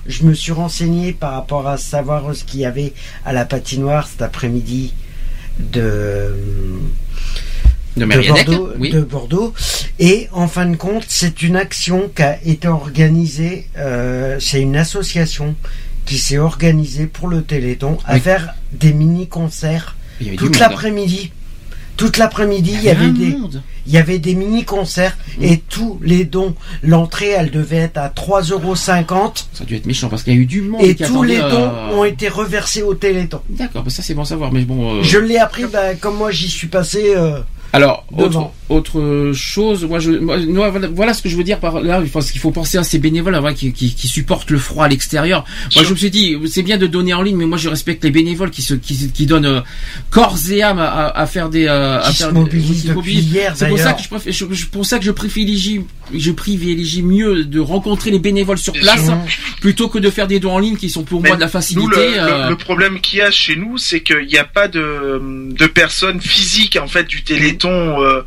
je 0.06 0.24
me 0.24 0.34
suis 0.34 0.52
renseigné 0.52 1.12
par 1.12 1.32
rapport 1.32 1.68
à 1.68 1.76
savoir 1.76 2.34
ce 2.34 2.44
qu'il 2.44 2.60
y 2.60 2.66
avait 2.66 2.92
à 3.24 3.32
la 3.32 3.44
patinoire 3.44 4.06
cet 4.06 4.22
après-midi 4.22 4.92
de 5.58 6.34
De 7.96 8.04
Bordeaux, 8.06 8.68
oui. 8.78 8.90
de 8.90 9.00
Bordeaux. 9.00 9.54
Et 10.00 10.28
en 10.32 10.48
fin 10.48 10.66
de 10.66 10.76
compte, 10.76 11.04
c'est 11.08 11.42
une 11.42 11.56
action 11.56 12.10
qui 12.14 12.22
a 12.22 12.38
été 12.44 12.66
organisée. 12.68 13.68
euh, 13.78 14.36
c'est 14.40 14.60
une 14.60 14.76
association 14.76 15.54
qui 16.04 16.18
s'est 16.18 16.38
organisée 16.38 17.06
pour 17.06 17.28
le 17.28 17.42
Téléthon 17.42 17.98
à 18.04 18.14
Oui. 18.14 18.20
faire 18.20 18.54
des 18.72 18.92
mini-concerts 18.92 19.96
toute 20.36 20.40
monde. 20.42 20.56
l'après-midi. 20.58 21.32
Toute 21.96 22.16
l'après-midi, 22.16 22.72
il 22.74 22.82
y 22.82 22.88
avait 22.90 23.10
des, 23.10 23.28
monde. 23.36 23.62
il 23.86 23.92
y 23.92 23.98
avait 23.98 24.18
des 24.18 24.34
mini-concerts 24.34 25.16
et 25.40 25.58
tous 25.58 26.00
les 26.02 26.24
dons. 26.24 26.56
L'entrée, 26.82 27.28
elle 27.28 27.52
devait 27.52 27.76
être 27.76 27.98
à 27.98 28.08
3,50 28.08 28.52
euros 28.52 28.74
Ça 28.74 28.94
a 28.96 29.64
dû 29.64 29.76
être 29.76 29.86
méchant 29.86 30.08
parce 30.08 30.24
qu'il 30.24 30.32
y 30.34 30.36
a 30.36 30.40
eu 30.40 30.46
du 30.46 30.62
monde 30.62 30.82
et 30.82 30.96
tous 30.96 31.22
les 31.22 31.36
attendait, 31.36 31.54
dons 31.56 31.70
euh, 31.72 31.90
ont 31.94 32.04
été 32.04 32.28
reversés 32.28 32.82
au 32.82 32.94
Téléthon. 32.94 33.40
D'accord, 33.48 33.84
bah 33.84 33.90
ça 33.90 34.02
c'est 34.02 34.14
bon 34.14 34.22
à 34.22 34.26
savoir, 34.26 34.50
mais 34.52 34.64
bon. 34.64 34.96
euh, 34.96 35.02
Je 35.04 35.18
l'ai 35.18 35.38
appris, 35.38 35.66
bah, 35.72 35.94
comme 35.94 36.16
moi 36.16 36.32
j'y 36.32 36.48
suis 36.48 36.66
passé. 36.66 37.12
euh, 37.16 37.38
Alors, 37.74 38.06
autre, 38.16 38.50
autre 38.68 39.32
chose, 39.34 39.84
moi, 39.84 39.98
je, 39.98 40.12
moi, 40.12 40.38
voilà, 40.70 40.86
voilà 40.88 41.12
ce 41.12 41.22
que 41.22 41.28
je 41.28 41.36
veux 41.36 41.42
dire 41.42 41.58
par 41.58 41.80
là, 41.80 42.00
parce 42.12 42.30
qu'il 42.30 42.40
faut 42.40 42.52
penser 42.52 42.78
à 42.78 42.84
ces 42.84 42.98
bénévoles 43.00 43.34
voilà, 43.36 43.52
qui, 43.54 43.72
qui, 43.72 43.94
qui 43.94 44.06
supportent 44.06 44.50
le 44.50 44.58
froid 44.58 44.84
à 44.84 44.88
l'extérieur. 44.88 45.44
Moi, 45.74 45.82
je 45.84 45.90
me 45.90 45.96
suis 45.96 46.10
dit, 46.10 46.36
c'est 46.46 46.62
bien 46.62 46.78
de 46.78 46.86
donner 46.86 47.14
en 47.14 47.22
ligne, 47.22 47.36
mais 47.36 47.46
moi, 47.46 47.58
je 47.58 47.68
respecte 47.68 48.04
les 48.04 48.12
bénévoles 48.12 48.50
qui 48.50 48.62
se, 48.62 48.74
qui, 48.74 49.10
qui 49.10 49.26
donnent 49.26 49.44
euh, 49.46 49.60
corps 50.10 50.38
et 50.50 50.62
âme 50.62 50.78
à, 50.78 50.84
à, 50.88 51.20
à 51.22 51.26
faire 51.26 51.48
des, 51.50 51.66
euh, 51.66 51.98
à 52.00 52.10
Qui 52.10 52.14
faire 52.18 52.28
se 52.28 52.32
des- 52.32 52.38
mobilisent. 52.38 52.92
C'est 53.56 53.68
pour 53.68 53.78
ça 53.78 53.92
que 53.94 54.02
je 54.02 54.08
préfère, 54.08 54.32
je, 54.32 54.44
je- 54.52 54.66
pour 54.66 54.86
ça 54.86 54.98
que 55.00 55.04
je 55.04 55.10
privilégie, 55.10 55.80
je 56.14 56.30
privilégie 56.30 57.02
mieux 57.02 57.44
de 57.44 57.58
rencontrer 57.58 58.12
les 58.12 58.20
bénévoles 58.20 58.58
sur 58.58 58.72
place 58.74 59.10
plutôt 59.60 59.88
que 59.88 59.98
de 59.98 60.10
faire 60.10 60.28
des 60.28 60.38
dons 60.38 60.52
en 60.52 60.58
ligne 60.60 60.76
qui 60.76 60.90
sont 60.90 61.02
pour 61.02 61.20
Mais 61.22 61.30
moi 61.30 61.36
de 61.36 61.40
la 61.40 61.46
Nous, 61.46 61.52
facilité. 61.52 61.86
le, 61.96 62.14
le- 62.14 62.20
euh, 62.20 62.48
le 62.50 62.56
problème 62.56 63.00
qu'il 63.00 63.18
y 63.18 63.22
a 63.22 63.32
chez 63.32 63.56
nous, 63.56 63.78
c'est 63.78 64.00
qu'il 64.02 64.26
n'y 64.28 64.38
a 64.38 64.44
pas 64.44 64.68
de, 64.68 65.20
de 65.50 65.66
personne 65.66 66.20
physique 66.20 66.78
en 66.80 66.86
fait 66.86 67.04
du 67.08 67.22
Téléthon, 67.24 67.63
euh, 67.70 68.24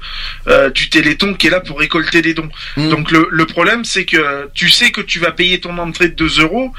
euh, 0.48 0.70
du 0.70 0.90
Téléthon 0.90 1.34
qui 1.34 1.48
est 1.48 1.50
là 1.50 1.60
pour 1.60 1.80
récolter 1.80 2.22
des 2.22 2.34
dons. 2.34 2.50
Mm. 2.76 2.90
Donc 2.90 3.12
le, 3.12 3.28
le 3.32 3.46
problème, 3.46 3.84
c'est 3.86 4.06
que 4.06 4.50
tu 4.54 4.70
sais 4.70 4.92
que 4.92 5.02
tu 5.02 5.20
vas 5.20 5.32
payer 5.32 5.60
ton 5.60 5.78
entrée 5.78 6.10
de 6.10 6.16
2 6.16 6.42
euros, 6.42 6.74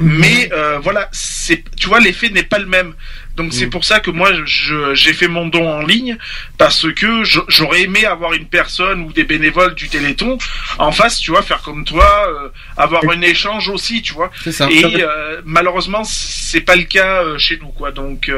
mais 0.00 0.50
euh, 0.52 0.78
voilà, 0.82 1.08
c'est, 1.12 1.64
tu 1.76 1.88
vois, 1.88 2.00
l'effet 2.00 2.30
n'est 2.30 2.42
pas 2.42 2.58
le 2.58 2.66
même. 2.66 2.94
Donc 3.36 3.52
c'est 3.52 3.66
pour 3.66 3.84
ça 3.84 3.98
que 3.98 4.12
moi 4.12 4.30
je- 4.44 4.94
j'ai 4.94 5.12
fait 5.12 5.26
mon 5.26 5.48
don 5.48 5.68
en 5.68 5.84
ligne 5.84 6.16
parce 6.56 6.86
que 6.92 7.24
je- 7.24 7.40
j'aurais 7.48 7.82
aimé 7.82 8.06
avoir 8.06 8.32
une 8.32 8.46
personne 8.46 9.00
ou 9.00 9.12
des 9.12 9.24
bénévoles 9.24 9.74
du 9.74 9.88
Téléthon 9.88 10.38
en 10.78 10.92
face, 10.92 11.18
tu 11.18 11.32
vois, 11.32 11.42
faire 11.42 11.60
comme 11.62 11.84
toi, 11.84 12.28
euh, 12.28 12.48
avoir 12.76 13.02
un 13.10 13.20
échange 13.22 13.68
aussi, 13.70 14.02
tu 14.02 14.12
vois. 14.12 14.30
c'est 14.44 14.52
ça. 14.52 14.68
Et 14.70 15.02
euh, 15.02 15.40
malheureusement, 15.44 16.04
c'est 16.04 16.60
pas 16.60 16.76
le 16.76 16.84
cas 16.84 17.24
euh, 17.24 17.36
chez 17.36 17.58
nous, 17.60 17.70
quoi. 17.70 17.90
Donc, 17.90 18.28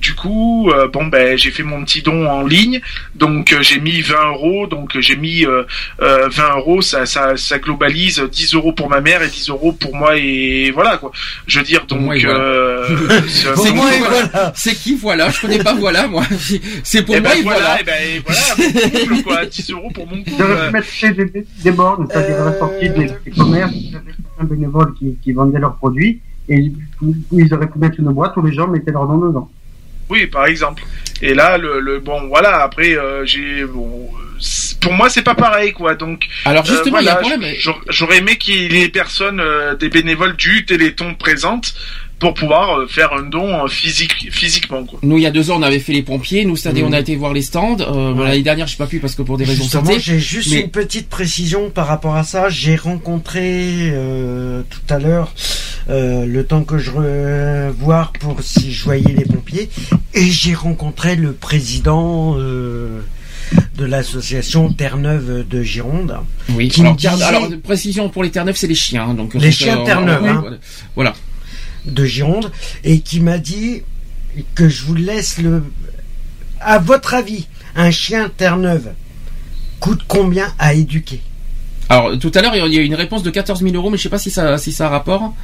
du 0.00 0.14
coup, 0.14 0.70
euh, 0.70 0.88
bon, 0.88 1.06
ben, 1.06 1.36
j'ai 1.38 1.50
fait 1.50 1.62
mon 1.62 1.82
petit 1.84 2.02
don 2.02 2.26
en 2.26 2.42
ligne. 2.44 2.80
Donc, 3.14 3.52
euh, 3.52 3.62
j'ai 3.62 3.80
mis 3.80 4.00
20 4.02 4.14
euros. 4.28 4.66
Donc, 4.66 4.96
euh, 4.96 5.00
j'ai 5.00 5.16
mis 5.16 5.44
euh, 5.46 5.62
euh, 6.02 6.28
20 6.28 6.56
euros. 6.56 6.82
Ça, 6.82 7.06
ça, 7.06 7.36
ça 7.36 7.58
globalise 7.58 8.20
10 8.20 8.54
euros 8.54 8.72
pour 8.72 8.88
ma 8.90 9.00
mère 9.00 9.22
et 9.22 9.28
10 9.28 9.48
euros 9.50 9.72
pour 9.72 9.94
moi. 9.96 10.16
Et 10.16 10.70
voilà, 10.72 10.98
quoi. 10.98 11.12
Je 11.46 11.58
veux 11.58 11.64
dire, 11.64 11.86
donc, 11.86 12.14
et 12.14 12.24
voilà. 12.24 12.38
euh, 12.38 13.20
c'est 13.28 13.72
moi 13.72 13.94
et 13.94 13.98
voilà. 13.98 14.52
C'est 14.54 14.74
qui 14.74 14.94
voilà 14.96 15.30
Je 15.30 15.40
connais 15.40 15.58
pas 15.58 15.74
voilà 15.74 16.06
moi. 16.08 16.24
C'est 16.84 17.02
pour 17.02 17.14
Eh 17.16 17.20
moi 17.20 17.30
ben, 17.32 17.38
et 17.38 17.42
voilà, 17.42 17.58
voilà. 17.58 17.78
eh 17.80 17.84
ben, 17.84 17.94
et 18.16 18.22
voilà, 18.24 18.40
mon 18.58 18.90
couple, 19.00 19.22
quoi. 19.22 19.46
10 19.46 19.70
euros 19.70 19.90
pour 19.94 20.06
mon 20.06 20.18
couple. 20.18 20.30
J'aurais 20.38 20.66
pu 20.66 20.72
mettre 20.72 20.88
chez 20.92 21.10
des, 21.12 21.24
des, 21.26 21.46
des 21.64 21.70
bornes, 21.72 22.06
c'est-à-dire 22.10 22.36
Euh, 22.40 22.50
la 22.50 22.58
sortie 22.58 22.90
des, 22.90 23.06
des 23.24 23.30
commerces, 23.36 23.72
certains 23.90 24.44
bénévoles 24.54 24.94
qui, 24.98 25.16
qui 25.22 25.32
vendaient 25.32 25.58
leurs 25.58 25.76
produits, 25.76 26.20
et 26.48 26.54
ils, 26.56 26.74
ils 27.32 27.54
auraient 27.54 27.68
pu 27.68 27.78
mettre 27.78 27.98
une 27.98 28.12
boîte 28.12 28.36
où 28.36 28.42
les 28.42 28.52
gens 28.52 28.68
mettaient 28.68 28.92
leurs 28.92 29.06
dons 29.06 29.18
dedans. 29.26 29.50
Oui, 30.08 30.26
par 30.26 30.46
exemple. 30.46 30.82
Et 31.22 31.34
là, 31.34 31.56
le, 31.58 31.80
le 31.80 31.98
bon, 31.98 32.26
voilà. 32.28 32.62
Après, 32.62 32.96
euh, 32.96 33.24
j'ai 33.24 33.64
bon. 33.64 34.10
Pour 34.82 34.92
moi, 34.92 35.08
c'est 35.08 35.22
pas 35.22 35.34
pareil, 35.34 35.72
quoi. 35.72 35.94
Donc, 35.94 36.26
Alors 36.44 36.64
justement, 36.64 36.98
euh, 36.98 37.00
il 37.00 37.06
y 37.06 37.08
a 37.08 37.14
un 37.18 37.20
problème. 37.22 37.54
j'aurais- 37.88 38.18
aimé 38.18 38.36
qu'il 38.36 38.72
y 38.72 38.76
ait 38.76 38.82
des 38.84 38.88
personnes, 38.90 39.40
euh, 39.40 39.74
des 39.74 39.88
bénévoles 39.88 40.36
du 40.36 40.64
Téléthon 40.66 41.14
présentes 41.14 41.74
pour 42.18 42.32
pouvoir 42.34 42.78
euh, 42.80 42.86
faire 42.86 43.12
un 43.12 43.22
don 43.24 43.64
euh, 43.64 43.68
physique, 43.68 44.28
physiquement, 44.30 44.84
quoi. 44.84 44.98
Nous, 45.02 45.18
il 45.18 45.22
y 45.22 45.26
a 45.26 45.30
deux 45.30 45.50
ans, 45.50 45.56
on 45.58 45.62
avait 45.62 45.78
fait 45.80 45.92
les 45.92 46.02
pompiers. 46.02 46.44
Nous, 46.46 46.56
cette 46.56 46.68
année, 46.68 46.82
on 46.82 46.92
a 46.92 47.00
été 47.00 47.14
voir 47.16 47.32
les 47.34 47.42
stands. 47.42 47.76
Euh, 47.80 48.14
Ouais. 48.14 48.24
L'année 48.28 48.42
dernière, 48.42 48.66
je 48.66 48.70
suis 48.70 48.78
pas 48.78 48.86
pu 48.86 49.00
parce 49.00 49.14
que 49.14 49.22
pour 49.22 49.36
des 49.36 49.44
raisons 49.44 49.64
de 49.66 49.70
santé. 49.70 49.98
j'ai 50.00 50.18
juste 50.18 50.50
mais- 50.50 50.62
une 50.62 50.70
petite 50.70 51.08
précision 51.08 51.68
par 51.70 51.86
rapport 51.88 52.16
à 52.16 52.24
ça. 52.24 52.48
J'ai 52.48 52.76
rencontré 52.76 53.90
euh, 53.92 54.62
tout 54.70 54.94
à 54.94 54.98
l'heure 54.98 55.32
euh, 55.90 56.24
le 56.24 56.44
temps 56.46 56.64
que 56.64 56.78
je 56.78 56.90
re- 56.90 57.70
voir 57.70 58.12
pour 58.14 58.40
si 58.42 58.72
je 58.72 58.84
voyais 58.84 59.12
les 59.16 59.24
pompiers 59.24 59.68
et 60.14 60.30
j'ai 60.30 60.54
rencontré 60.54 61.16
le 61.16 61.32
président 61.32 62.34
euh, 62.38 63.00
de 63.76 63.84
l'association 63.84 64.72
Terre-Neuve 64.72 65.44
de 65.48 65.62
Gironde. 65.62 66.16
Oui. 66.54 66.68
qui 66.68 66.80
Alors, 66.80 66.94
me 66.94 66.98
disait- 66.98 67.22
alors, 67.24 67.48
précision 67.62 68.08
pour 68.08 68.24
les 68.24 68.30
Terre-Neuve, 68.30 68.56
c'est 68.56 68.66
les 68.66 68.74
chiens. 68.74 69.12
Donc, 69.14 69.34
Les 69.34 69.52
chiens 69.52 69.84
Terre-Neuve, 69.84 70.24
hein. 70.24 70.44
Voilà. 70.94 71.14
De 71.86 72.04
Gironde 72.04 72.50
et 72.84 73.00
qui 73.00 73.20
m'a 73.20 73.38
dit 73.38 73.82
que 74.54 74.68
je 74.68 74.84
vous 74.84 74.94
laisse 74.94 75.38
le. 75.38 75.62
À 76.60 76.78
votre 76.78 77.14
avis, 77.14 77.46
un 77.74 77.90
chien 77.90 78.30
Terre-Neuve 78.36 78.92
coûte 79.80 80.02
combien 80.08 80.52
à 80.58 80.74
éduquer? 80.74 81.20
Alors, 81.88 82.18
tout 82.18 82.32
à 82.34 82.42
l'heure, 82.42 82.54
il 82.56 82.74
y 82.74 82.78
a 82.78 82.80
eu 82.80 82.84
une 82.84 82.94
réponse 82.94 83.22
de 83.22 83.30
14 83.30 83.62
000 83.62 83.74
euros, 83.76 83.90
mais 83.90 83.96
je 83.96 84.02
sais 84.02 84.08
pas 84.08 84.18
si 84.18 84.30
ça, 84.30 84.58
si 84.58 84.72
ça 84.72 84.86
a 84.86 84.88
rapport. 84.88 85.34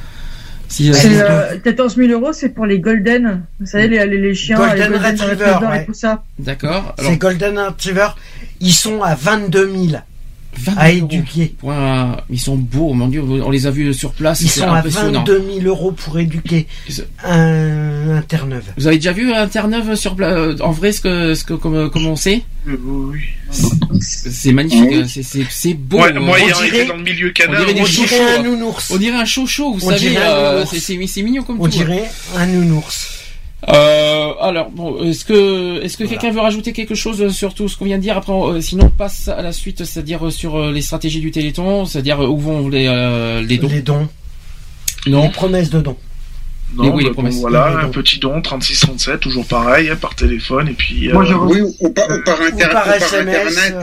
Si, 0.67 0.89
euh, 0.89 0.93
C'est 0.93 1.09
si- 1.09 1.15
euh, 1.21 1.57
14 1.63 1.95
000 1.95 2.09
euros, 2.11 2.33
c'est 2.33 2.49
pour 2.49 2.65
les 2.65 2.79
golden. 2.79 3.43
Vous 3.59 3.65
savez, 3.65 3.87
les, 3.87 4.05
les, 4.07 4.17
les 4.17 4.33
chiens, 4.35 4.57
Golden 4.57 4.91
les 4.91 4.99
golden 4.99 5.11
Retriever, 5.11 5.45
retriever 5.51 5.67
ouais. 5.71 5.83
et 5.83 5.85
tout 5.85 5.93
ça. 5.93 6.23
D'accord. 6.39 6.95
Alors, 6.97 7.11
Ces 7.11 7.17
Golden 7.17 7.59
Retriever, 7.59 8.07
ils 8.59 8.73
sont 8.73 9.01
à 9.03 9.13
22 9.15 9.71
000 9.71 9.77
22 9.85 9.97
à 10.77 10.91
éduquer. 10.91 11.55
Ils 12.29 12.39
sont 12.39 12.55
beaux, 12.55 12.93
mon 12.93 13.07
dieu, 13.07 13.21
on 13.21 13.49
les 13.49 13.67
a 13.67 13.71
vus 13.71 13.93
sur 13.93 14.11
place, 14.13 14.41
Ils 14.41 14.49
sont 14.49 14.63
à 14.67 14.77
impressionnant. 14.77 15.23
22 15.25 15.43
000 15.61 15.67
euros 15.67 15.91
pour 15.91 16.19
éduquer 16.19 16.67
un, 17.23 18.17
un 18.17 18.21
Terre-Neuve. 18.21 18.63
Vous 18.77 18.87
avez 18.87 18.97
déjà 18.97 19.11
vu 19.13 19.33
un 19.33 19.47
Terre-Neuve 19.47 19.95
sur 19.95 20.15
euh, 20.19 20.55
en 20.61 20.71
vrai 20.71 20.91
ce 20.91 21.01
que 21.01 21.33
ce 21.35 21.43
que 21.43 21.53
comme 21.53 21.89
comment 21.89 22.11
on 22.11 22.15
sait? 22.15 22.41
Oui. 22.67 23.19
C'est 23.99 24.53
magnifique, 24.53 24.93
hein, 24.93 25.05
c'est 25.07 25.23
c'est 25.23 25.45
c'est 25.49 25.73
beau. 25.73 25.97
Moi, 25.97 26.07
euh, 26.09 26.19
moi, 26.19 26.37
on 26.41 26.61
dirait- 26.63 26.85
dans 26.85 26.95
le 26.97 27.03
milieu 27.03 27.29
on 27.29 27.33
canard, 27.33 27.59
dirait 27.61 27.73
des 27.73 27.81
on 27.81 27.85
chouchous, 27.85 28.07
dirait 28.07 28.35
un 28.35 28.39
hein. 28.39 28.43
nounours. 28.43 28.91
On 28.91 28.97
dirait 28.97 29.17
un 29.17 29.25
chouchou, 29.25 29.73
vous 29.75 29.85
On 29.85 29.89
savez, 29.89 29.99
dirait 30.09 30.23
un 30.25 30.29
euh, 30.29 30.65
c'est 30.69 30.79
c'est 30.79 31.07
c'est 31.07 31.21
mignon 31.23 31.43
comme 31.43 31.57
On 31.59 31.65
tout. 31.65 31.65
hein. 31.65 31.69
dirait 31.85 32.09
un 32.35 32.45
nounours. 32.47 33.19
Euh, 33.69 34.33
alors 34.41 34.69
bon, 34.71 35.01
est-ce 35.03 35.23
que 35.23 35.81
est-ce 35.81 35.95
que 35.95 36.03
quelqu'un 36.03 36.31
veut 36.31 36.41
rajouter 36.41 36.73
quelque 36.73 36.95
chose 36.95 37.29
sur 37.33 37.53
tout 37.53 37.69
ce 37.69 37.77
qu'on 37.77 37.85
vient 37.85 37.97
de 37.97 38.01
dire? 38.01 38.17
Après 38.17 38.33
euh, 38.33 38.59
sinon 38.59 38.85
on 38.87 38.89
passe 38.89 39.29
à 39.29 39.41
la 39.41 39.53
suite, 39.53 39.85
c'est-à-dire 39.85 40.25
euh, 40.27 40.31
sur 40.31 40.57
euh, 40.57 40.71
les 40.71 40.81
stratégies 40.81 41.21
du 41.21 41.31
Téléthon, 41.31 41.85
c'est-à-dire 41.85 42.21
euh, 42.21 42.27
où 42.27 42.37
vont 42.37 42.67
les 42.67 42.87
euh, 42.89 43.41
les 43.41 43.57
dons? 43.57 43.67
Les 43.69 43.81
dons. 43.81 44.07
Non. 45.07 45.23
Les 45.23 45.29
promesses 45.29 45.69
de 45.69 45.79
dons. 45.79 45.95
Non, 46.75 46.93
oui, 46.95 47.03
les 47.03 47.09
bah, 47.09 47.15
bon, 47.15 47.21
promesses. 47.21 47.39
voilà, 47.39 47.69
Les 47.69 47.75
un 47.75 47.81
dons. 47.83 47.89
petit 47.91 48.19
don, 48.19 48.41
3637, 48.41 49.19
toujours 49.19 49.45
pareil, 49.45 49.89
hein, 49.89 49.95
par 49.95 50.15
téléphone, 50.15 50.69
et 50.69 50.73
puis... 50.73 51.07
Moi, 51.13 51.23
euh, 51.23 51.27
je 51.27 51.33
Oui, 51.35 51.61
ou 51.81 51.89
par, 51.89 52.05
ou 52.09 52.23
par, 52.25 52.41
inter- 52.41 52.55
Ou 52.55 52.57
par 52.71 52.83
ou 52.87 52.89
par 52.89 52.93
SMS. 52.95 53.57
Internet. 53.67 53.75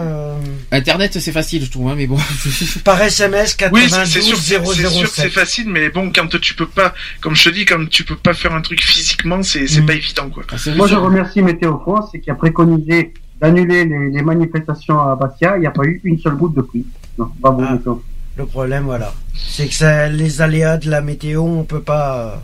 Internet 0.72 1.18
c'est 1.18 1.32
facile 1.32 1.64
je 1.64 1.70
trouve 1.70 1.88
hein, 1.88 1.94
mais 1.96 2.06
bon. 2.06 2.16
par 2.84 3.00
SMS 3.02 3.56
Oui, 3.72 3.88
92 3.88 3.90
c'est 3.90 4.06
c'est 4.06 4.20
sûr, 4.22 4.36
que 4.36 4.42
c'est- 4.42 4.86
sûr 4.88 5.02
que 5.02 5.08
c'est 5.08 5.22
007. 5.22 5.32
facile, 5.32 5.68
mais 5.68 5.88
bon, 5.90 6.12
quand 6.14 6.28
tu 6.40 6.54
peux 6.54 6.66
pas, 6.66 6.94
comme 7.20 7.34
je 7.34 7.44
te 7.44 7.48
dis, 7.54 7.64
quand 7.64 7.88
tu 7.88 8.04
peux 8.04 8.16
pas 8.16 8.34
faire 8.34 8.54
un 8.54 8.60
truc 8.60 8.80
physiquement, 8.82 9.42
c'est 9.42 9.62
Mm. 9.64 9.86
pas 9.86 9.94
évident, 9.94 10.28
quoi. 10.30 10.44
Ah, 10.52 10.56
c'est 10.58 10.74
Moi, 10.76 10.86
je 10.86 10.94
remercie 10.94 11.42
Météo 11.42 11.78
France, 11.80 12.10
c'est 12.12 12.20
qui 12.20 12.30
a 12.30 12.34
préconisé 12.34 13.12
d'annuler 13.40 13.84
les, 13.84 14.10
les 14.10 14.22
manifestations 14.22 15.00
à 15.00 15.16
Bastia. 15.16 15.56
Il 15.56 15.60
n'y 15.60 15.66
a 15.66 15.70
pas 15.72 15.82
eu 15.84 16.00
une 16.04 16.18
seule 16.20 16.34
goutte 16.36 16.54
de 16.54 16.62
pluie. 16.62 16.86
Non, 17.18 17.30
bravo, 17.40 17.62
Ah. 17.66 17.72
Météo. 17.72 17.96
Le 18.36 18.46
problème, 18.46 18.84
voilà. 18.84 19.12
C'est 19.34 19.66
que 19.66 19.74
ça, 19.74 20.08
les 20.08 20.40
aléas 20.40 20.76
de 20.78 20.88
la 20.88 21.00
météo, 21.00 21.42
on 21.42 21.64
peut 21.64 21.80
pas. 21.82 22.42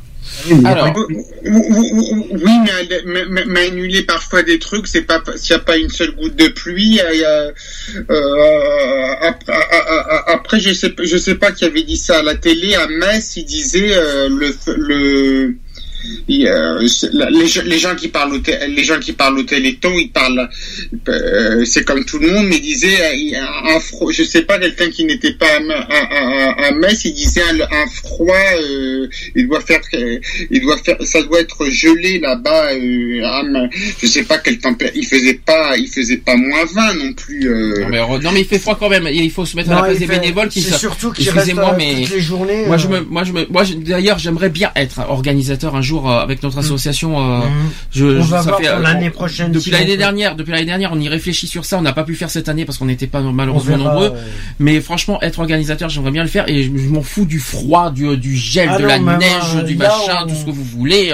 Oui, 0.48 0.54
mais 0.62 0.68
Alors. 0.70 0.96
Oui, 1.44 2.52
annuler 3.66 4.02
parfois 4.02 4.42
des 4.42 4.58
trucs, 4.58 4.86
c'est 4.86 5.02
pas 5.02 5.22
s'il 5.36 5.54
n'y 5.56 5.60
a 5.60 5.64
pas 5.64 5.76
une 5.76 5.88
seule 5.90 6.14
goutte 6.14 6.36
de 6.36 6.48
pluie. 6.48 7.00
il 7.12 7.18
y 7.20 7.24
a- 7.24 7.52
euh, 8.10 9.14
après, 9.22 9.52
après, 10.26 10.60
je 10.60 10.72
sais, 10.72 10.94
je 11.02 11.16
sais 11.16 11.34
pas 11.36 11.52
qui 11.52 11.64
avait 11.64 11.82
dit 11.82 11.96
ça 11.96 12.18
à 12.18 12.22
la 12.22 12.34
télé 12.34 12.74
à 12.74 12.86
Metz. 12.86 13.36
Il 13.36 13.44
disait 13.44 13.90
euh, 13.92 14.28
le 14.28 14.54
le 14.76 15.54
il, 16.28 16.46
euh, 16.46 16.86
la- 17.12 17.30
les, 17.30 17.46
gens- 17.46 17.62
les 17.64 17.78
gens 17.78 17.94
qui 17.94 18.08
parlent 18.08 18.34
au 18.34 18.40
les 18.68 18.84
gens 18.84 18.98
qui 18.98 19.12
parlent 19.12 19.38
au 19.38 19.42
téléthon, 19.42 19.92
ils 19.98 20.10
parlent, 20.10 20.48
euh, 21.08 21.64
c'est 21.64 21.84
comme 21.84 22.04
tout 22.04 22.18
le 22.18 22.30
monde, 22.30 22.46
mais 22.48 22.56
il 22.56 22.62
disait 22.62 22.96
euh, 23.34 23.38
a 23.40 23.76
un, 23.76 23.80
froid, 23.80 24.10
je 24.12 24.22
sais 24.22 24.42
pas 24.42 24.58
quelqu'un 24.58 24.90
qui 24.90 25.04
n'était 25.04 25.34
pas 25.34 25.46
à, 25.46 25.74
à, 25.74 26.64
à- 26.64 26.66
à 26.66 26.70
Metz, 26.72 27.04
il 27.04 27.12
disait 27.14 27.42
un, 27.42 27.60
un 27.60 27.86
froid, 27.88 28.34
euh, 28.60 29.06
il 29.34 29.46
doit 29.48 29.60
faire, 29.60 29.80
il 30.50 30.60
doit 30.60 30.76
faire, 30.78 30.96
ça 31.04 31.22
doit 31.22 31.40
être 31.40 31.66
gelé 31.70 32.18
là-bas. 32.18 32.72
Euh, 32.74 33.66
je 34.02 34.06
sais 34.06 34.22
pas 34.24 34.38
quelle 34.38 34.58
température, 34.58 34.96
il 35.00 35.06
faisait 35.06 35.40
pas, 35.44 35.76
il 35.76 35.88
faisait 35.88 36.16
pas 36.18 36.36
moins 36.36 36.64
20 36.72 36.94
non 36.94 37.12
plus. 37.12 37.48
euh. 37.48 37.80
Non 37.82 37.88
mais, 37.88 37.98
non, 38.22 38.32
mais 38.32 38.40
il 38.40 38.46
fait 38.46 38.58
froid 38.58 38.76
quand 38.78 38.88
même. 38.88 39.08
Il 39.12 39.30
faut 39.30 39.44
se 39.46 39.56
mettre 39.56 39.70
à 39.70 39.76
la 39.76 39.82
place 39.82 39.98
des 39.98 40.06
fait- 40.06 40.18
bénévoles 40.20 40.48
qui 40.48 40.62
surtout 40.62 41.12
qu'il 41.12 41.24
reste 41.26 41.36
Excusez-moi, 41.48 41.72
euh, 41.72 41.76
mais 41.76 42.02
toutes 42.02 42.10
les 42.14 42.20
journées. 42.20 42.66
moi 42.66 42.76
je 42.76 42.88
me, 42.88 43.00
moi 43.00 43.24
je 43.24 43.32
me, 43.32 43.46
moi 43.50 43.64
je- 43.64 43.74
d'ailleurs 43.74 44.18
j'aimerais 44.18 44.48
bien 44.48 44.70
être 44.76 45.00
organisateur 45.08 45.74
un 45.76 45.82
jour 45.82 45.95
euh, 46.04 46.20
avec 46.20 46.42
notre 46.42 46.58
association. 46.58 47.18
euh, 47.18 47.38
Mhm. 47.38 47.52
je, 47.92 48.04
On 48.04 48.22
je- 48.22 48.30
va 48.30 48.38
ça 48.42 48.48
voir 48.50 48.60
fait, 48.60 48.66
pour 48.68 48.76
euh, 48.78 48.82
l'année 48.82 49.10
prochaine 49.10 49.52
Depuis 49.52 49.64
si 49.64 49.70
l'année 49.70 49.96
dernière, 49.96 50.36
depuis 50.36 50.52
l'année 50.52 50.66
dernière, 50.66 50.90
on 50.92 51.00
y 51.00 51.08
réfléchit 51.08 51.46
sur 51.46 51.64
ça. 51.64 51.78
On 51.78 51.82
n'a 51.82 51.92
pas 51.92 52.04
pu 52.04 52.14
faire 52.14 52.28
cette 52.30 52.48
année 52.48 52.64
parce 52.66 52.76
qu'on 52.78 52.84
n'était 52.86 53.06
pas 53.06 53.20
malheureusement 53.22 53.76
verra, 53.78 53.90
nombreux. 53.94 54.12
Mais 54.58 54.80
franchement, 54.80 55.20
être 55.22 55.38
organisateur, 55.38 55.88
j'aimerais 55.88 56.10
bien 56.10 56.22
le 56.22 56.28
faire 56.28 56.48
et 56.48 56.62
je, 56.64 56.68
je 56.76 56.88
m'en 56.88 57.02
fous 57.02 57.24
du 57.24 57.38
froid, 57.40 57.90
du, 57.90 58.16
du 58.18 58.36
gel, 58.36 58.68
Ah 58.70 58.76
de 58.78 58.82
non, 58.82 58.88
la 58.88 58.98
neige, 58.98 59.64
du 59.66 59.76
machin, 59.76 60.24
on- 60.24 60.28
tout 60.28 60.34
ce 60.34 60.44
que 60.44 60.50
vous 60.50 60.64
voulez. 60.64 61.12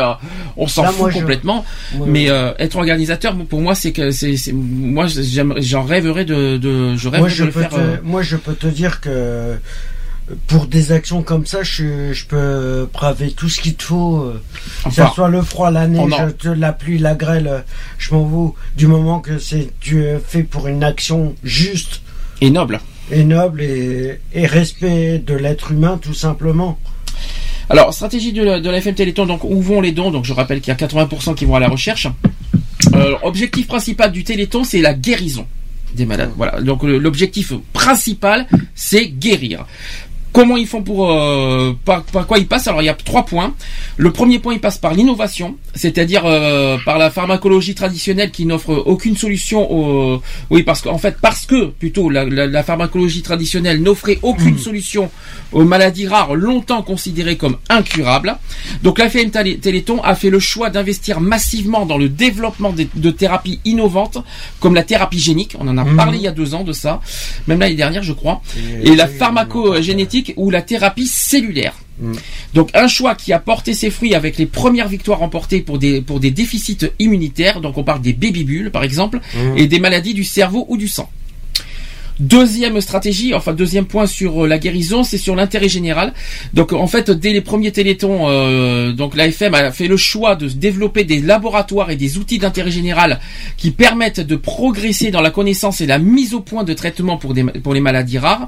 on 0.56 0.66
s'en 0.66 0.84
fout 0.86 0.98
moi, 0.98 1.12
complètement. 1.12 1.64
ouais, 1.94 2.06
Mais 2.08 2.30
ouais. 2.30 2.54
être 2.58 2.76
organisateur, 2.76 3.34
pour 3.48 3.60
moi, 3.60 3.74
c'est 3.74 3.92
que 3.92 4.10
c'est, 4.10 4.34
moi, 4.52 5.06
j'en 5.58 5.82
rêverais 5.84 6.24
de, 6.24 6.56
de 6.56 6.96
je 6.96 7.08
rêverais 7.08 7.18
moi, 7.20 7.28
de 7.28 7.34
je 7.34 7.44
le 7.44 7.50
faire. 7.50 7.68
te, 7.70 8.02
moi, 8.04 8.22
je 8.22 8.36
peux 8.36 8.54
te 8.54 8.66
dire 8.66 9.00
que 9.00 9.56
pour 10.46 10.66
des 10.66 10.92
actions 10.92 11.22
comme 11.22 11.46
ça, 11.46 11.62
je, 11.62 12.12
je 12.12 12.24
peux 12.26 12.88
braver 12.92 13.32
tout 13.32 13.48
ce 13.48 13.60
qu'il 13.60 13.74
te 13.74 13.82
faut. 13.82 14.32
que 14.84 14.90
ce 14.90 15.14
soit 15.14 15.28
le 15.28 15.42
froid, 15.42 15.70
la 15.70 15.86
neige, 15.86 16.12
en- 16.46 16.54
la 16.54 16.72
pluie, 16.72 16.98
la 16.98 17.14
grêle, 17.14 17.64
je 17.98 18.14
m'en 18.14 18.28
fous. 18.28 18.54
Du 18.76 18.86
moment 18.86 19.20
que 19.20 19.38
c'est 19.38 19.70
tu 19.80 20.04
es 20.04 20.18
fait 20.18 20.42
pour 20.42 20.68
une 20.68 20.82
action 20.84 21.34
juste 21.44 22.02
et 22.40 22.50
noble. 22.50 22.80
et 23.10 23.24
noble 23.24 23.62
et, 23.62 24.20
et 24.32 24.46
respect 24.46 25.18
de 25.18 25.34
l'être 25.34 25.72
humain, 25.72 25.98
tout 26.00 26.14
simplement. 26.14 26.78
Alors, 27.68 27.94
stratégie 27.94 28.32
de, 28.32 28.42
la- 28.42 28.60
de 28.60 28.68
la 28.68 28.78
FM 28.78 28.94
Téléthon, 28.94 29.26
donc 29.26 29.44
où 29.44 29.60
vont 29.62 29.80
les 29.80 29.92
dons? 29.92 30.10
Donc, 30.10 30.24
je 30.24 30.32
rappelle 30.32 30.60
qu'il 30.60 30.68
y 30.72 30.76
a 30.76 30.86
80% 30.86 31.34
qui 31.34 31.44
vont 31.44 31.54
à 31.54 31.60
la 31.60 31.68
recherche. 31.68 32.06
Euh, 32.94 33.14
objectif 33.22 33.66
principal 33.68 34.10
du 34.12 34.24
Téléthon, 34.24 34.64
c'est 34.64 34.80
la 34.82 34.92
guérison 34.92 35.46
des 35.94 36.04
malades. 36.04 36.32
Voilà. 36.36 36.60
Donc, 36.60 36.82
l'objectif 36.82 37.52
principal, 37.72 38.46
c'est 38.74 39.06
guérir. 39.08 39.64
Comment 40.32 40.56
ils 40.56 40.66
font 40.66 40.82
pour 40.82 41.10
euh, 41.10 41.74
par, 41.84 42.02
par 42.04 42.26
quoi 42.26 42.38
ils 42.38 42.46
passent? 42.46 42.66
Alors 42.66 42.80
il 42.82 42.86
y 42.86 42.88
a 42.88 42.94
trois 42.94 43.24
points. 43.24 43.54
Le 43.98 44.10
premier 44.12 44.38
point 44.38 44.54
il 44.54 44.60
passe 44.60 44.78
par 44.78 44.94
l'innovation, 44.94 45.56
c'est-à-dire 45.74 46.22
euh, 46.24 46.78
par 46.86 46.96
la 46.98 47.10
pharmacologie 47.10 47.74
traditionnelle 47.74 48.30
qui 48.30 48.46
n'offre 48.46 48.72
aucune 48.86 49.16
solution. 49.16 49.70
Au... 49.70 50.22
Oui 50.50 50.62
parce 50.62 50.80
qu'en 50.80 50.96
fait 50.98 51.16
parce 51.20 51.44
que 51.44 51.66
plutôt 51.66 52.08
la, 52.08 52.24
la- 52.24 52.46
la 52.46 52.62
pharmacologie 52.62 53.22
traditionnelle 53.22 53.82
n'offrait 53.82 54.18
aucune 54.22 54.58
solution 54.58 55.10
aux 55.52 55.64
maladies 55.64 56.06
rares 56.08 56.34
longtemps 56.34 56.82
considérées 56.82 57.36
comme 57.36 57.58
incurables. 57.68 58.36
Donc 58.82 58.98
la 58.98 59.06
FM 59.06 59.30
Télé- 59.30 59.58
Téléthon 59.58 60.02
a 60.02 60.14
fait 60.14 60.30
le 60.30 60.38
choix 60.38 60.70
d'investir 60.70 61.20
massivement 61.20 61.84
dans 61.84 61.98
le 61.98 62.08
développement 62.08 62.72
de 62.94 63.10
thérapies 63.10 63.60
innovantes 63.66 64.18
comme 64.60 64.74
la 64.74 64.82
thérapie 64.82 65.18
génique. 65.18 65.56
On 65.60 65.68
en 65.68 65.76
a 65.76 65.84
Mhm. 65.84 65.96
parlé 65.96 66.16
il 66.18 66.24
y 66.24 66.28
a 66.28 66.32
deux 66.32 66.54
ans 66.54 66.64
de 66.64 66.72
ça, 66.72 67.00
même 67.48 67.60
l'année 67.60 67.74
dernière 67.74 68.02
je 68.02 68.12
crois 68.14 68.40
et 68.82 68.96
la 68.96 69.06
pharmacogénétique 69.08 70.21
ou 70.36 70.50
la 70.50 70.62
thérapie 70.62 71.06
cellulaire. 71.06 71.74
Mm. 72.00 72.12
Donc 72.54 72.70
un 72.74 72.88
choix 72.88 73.14
qui 73.14 73.32
a 73.32 73.38
porté 73.38 73.74
ses 73.74 73.90
fruits 73.90 74.14
avec 74.14 74.38
les 74.38 74.46
premières 74.46 74.88
victoires 74.88 75.18
remportées 75.18 75.60
pour 75.60 75.78
des 75.78 76.00
pour 76.00 76.20
des 76.20 76.30
déficits 76.30 76.78
immunitaires. 76.98 77.60
Donc 77.60 77.78
on 77.78 77.84
parle 77.84 78.00
des 78.02 78.12
baby 78.12 78.44
bulles 78.44 78.70
par 78.70 78.84
exemple 78.84 79.20
Mm. 79.34 79.58
et 79.58 79.66
des 79.66 79.78
maladies 79.78 80.14
du 80.14 80.24
cerveau 80.24 80.66
ou 80.68 80.76
du 80.76 80.88
sang. 80.88 81.10
Deuxième 82.22 82.80
stratégie, 82.80 83.34
enfin 83.34 83.52
deuxième 83.52 83.86
point 83.86 84.06
sur 84.06 84.44
euh, 84.44 84.46
la 84.46 84.58
guérison, 84.58 85.02
c'est 85.02 85.18
sur 85.18 85.34
l'intérêt 85.34 85.68
général. 85.68 86.12
Donc 86.54 86.72
en 86.72 86.86
fait, 86.86 87.10
dès 87.10 87.32
les 87.32 87.40
premiers 87.40 87.72
télétons, 87.72 88.28
euh, 88.28 88.92
donc 88.92 89.16
l'AFM 89.16 89.54
a 89.54 89.72
fait 89.72 89.88
le 89.88 89.96
choix 89.96 90.36
de 90.36 90.46
développer 90.46 91.02
des 91.02 91.20
laboratoires 91.20 91.90
et 91.90 91.96
des 91.96 92.18
outils 92.18 92.38
d'intérêt 92.38 92.70
général 92.70 93.18
qui 93.56 93.72
permettent 93.72 94.20
de 94.20 94.36
progresser 94.36 95.10
dans 95.10 95.20
la 95.20 95.32
connaissance 95.32 95.80
et 95.80 95.86
la 95.86 95.98
mise 95.98 96.32
au 96.32 96.38
point 96.38 96.62
de 96.62 96.72
traitements 96.74 97.16
pour, 97.16 97.34
les 97.34 97.80
maladies 97.80 98.18
rares. 98.18 98.46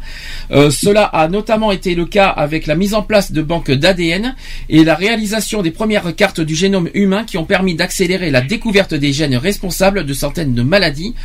Euh, 0.52 0.70
cela 0.70 1.06
a 1.06 1.26
notamment 1.26 1.72
été 1.72 1.96
le 1.96 2.04
cas 2.04 2.28
avec 2.28 2.68
la 2.68 2.76
mise 2.76 2.94
en 2.94 3.02
place 3.02 3.32
de 3.32 3.42
banques 3.42 3.72
d'ADN 3.72 4.36
et 4.68 4.84
la 4.84 4.94
réalisation 4.94 5.62
des 5.62 5.72
premières 5.72 6.14
cartes 6.14 6.40
du 6.40 6.54
génome 6.54 6.90
humain 6.94 7.24
qui 7.24 7.38
ont 7.38 7.44
permis 7.44 7.74
d'accélérer 7.74 8.30
la 8.30 8.40
découverte 8.40 8.94
des 8.94 9.12
gènes 9.12 9.36
responsables 9.36 10.06
de 10.06 10.14
certaines 10.14 10.62
maladies. 10.62 11.16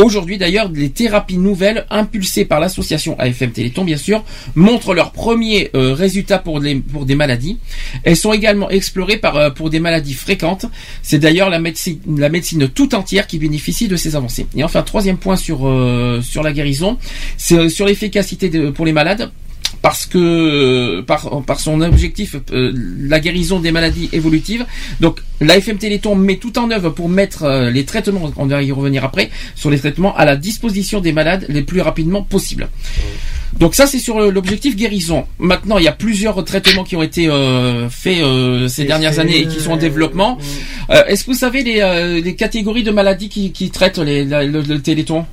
Aujourd'hui 0.00 0.38
d'ailleurs, 0.38 0.70
les 0.72 0.90
thérapies 0.90 1.38
nouvelles 1.38 1.84
impulsées 1.90 2.44
par 2.44 2.60
l'association 2.60 3.18
AFM 3.18 3.50
Téléthon 3.50 3.84
bien 3.84 3.96
sûr 3.96 4.24
montrent 4.54 4.94
leurs 4.94 5.10
premiers 5.10 5.70
euh, 5.74 5.92
résultats 5.92 6.38
pour, 6.38 6.60
des 6.60 7.14
maladies. 7.16 7.58
Elles 8.04 8.16
sont 8.16 8.32
également 8.32 8.70
explorées 8.70 9.20
euh, 9.24 9.50
pour 9.50 9.70
des 9.70 9.80
maladies 9.80 10.14
fréquentes. 10.14 10.66
C'est 11.02 11.18
d'ailleurs 11.18 11.50
la 11.50 11.58
médecine, 11.58 11.98
la 12.16 12.30
tout 12.68 12.94
entière 12.94 13.26
qui 13.26 13.38
bénéficie 13.38 13.88
de 13.88 13.96
ces 13.96 14.14
avancées. 14.14 14.46
Et 14.54 14.62
enfin, 14.62 14.82
troisième 14.82 15.16
point 15.16 15.34
sur, 15.34 15.66
euh, 15.66 16.20
la 16.44 16.52
guérison, 16.52 16.96
c'est 17.36 17.68
sur 17.68 17.84
l'efficacité 17.84 18.48
pour 18.70 18.86
les 18.86 18.92
malades 18.92 19.32
parce 19.82 20.06
que 20.06 21.00
par, 21.02 21.42
par 21.44 21.60
son 21.60 21.80
objectif 21.80 22.36
euh, 22.52 22.72
la 22.98 23.20
guérison 23.20 23.60
des 23.60 23.70
maladies 23.72 24.08
évolutives. 24.12 24.66
Donc 25.00 25.20
l'AFM 25.40 25.78
Téléthon 25.78 26.14
met 26.16 26.36
tout 26.36 26.58
en 26.58 26.70
œuvre 26.70 26.90
pour 26.90 27.08
mettre 27.08 27.44
euh, 27.44 27.70
les 27.70 27.84
traitements, 27.84 28.32
on 28.36 28.46
va 28.46 28.62
y 28.62 28.72
revenir 28.72 29.04
après, 29.04 29.30
sur 29.54 29.70
les 29.70 29.78
traitements 29.78 30.16
à 30.16 30.24
la 30.24 30.36
disposition 30.36 31.00
des 31.00 31.12
malades 31.12 31.46
les 31.48 31.62
plus 31.62 31.80
rapidement 31.80 32.22
possible. 32.22 32.68
Donc 33.58 33.74
ça 33.74 33.86
c'est 33.86 33.98
sur 33.98 34.18
euh, 34.20 34.30
l'objectif 34.30 34.76
guérison. 34.76 35.26
Maintenant 35.38 35.78
il 35.78 35.84
y 35.84 35.88
a 35.88 35.92
plusieurs 35.92 36.42
traitements 36.44 36.84
qui 36.84 36.96
ont 36.96 37.02
été 37.02 37.28
euh, 37.28 37.88
faits 37.88 38.18
euh, 38.22 38.68
ces 38.68 38.84
dernières 38.84 39.18
années 39.20 39.38
et 39.38 39.46
qui 39.46 39.60
sont 39.60 39.72
en 39.72 39.76
développement. 39.76 40.38
Euh, 40.90 41.04
Est-ce 41.06 41.24
que 41.24 41.30
vous 41.30 41.36
savez 41.38 41.62
les, 41.62 41.80
euh, 41.80 42.20
les 42.20 42.34
catégories 42.34 42.82
de 42.82 42.90
maladies 42.90 43.28
qui, 43.28 43.52
qui 43.52 43.70
traitent 43.70 43.98
les, 43.98 44.24
la- 44.24 44.44
le, 44.44 44.60
le 44.62 44.80
Téléthon? 44.80 45.24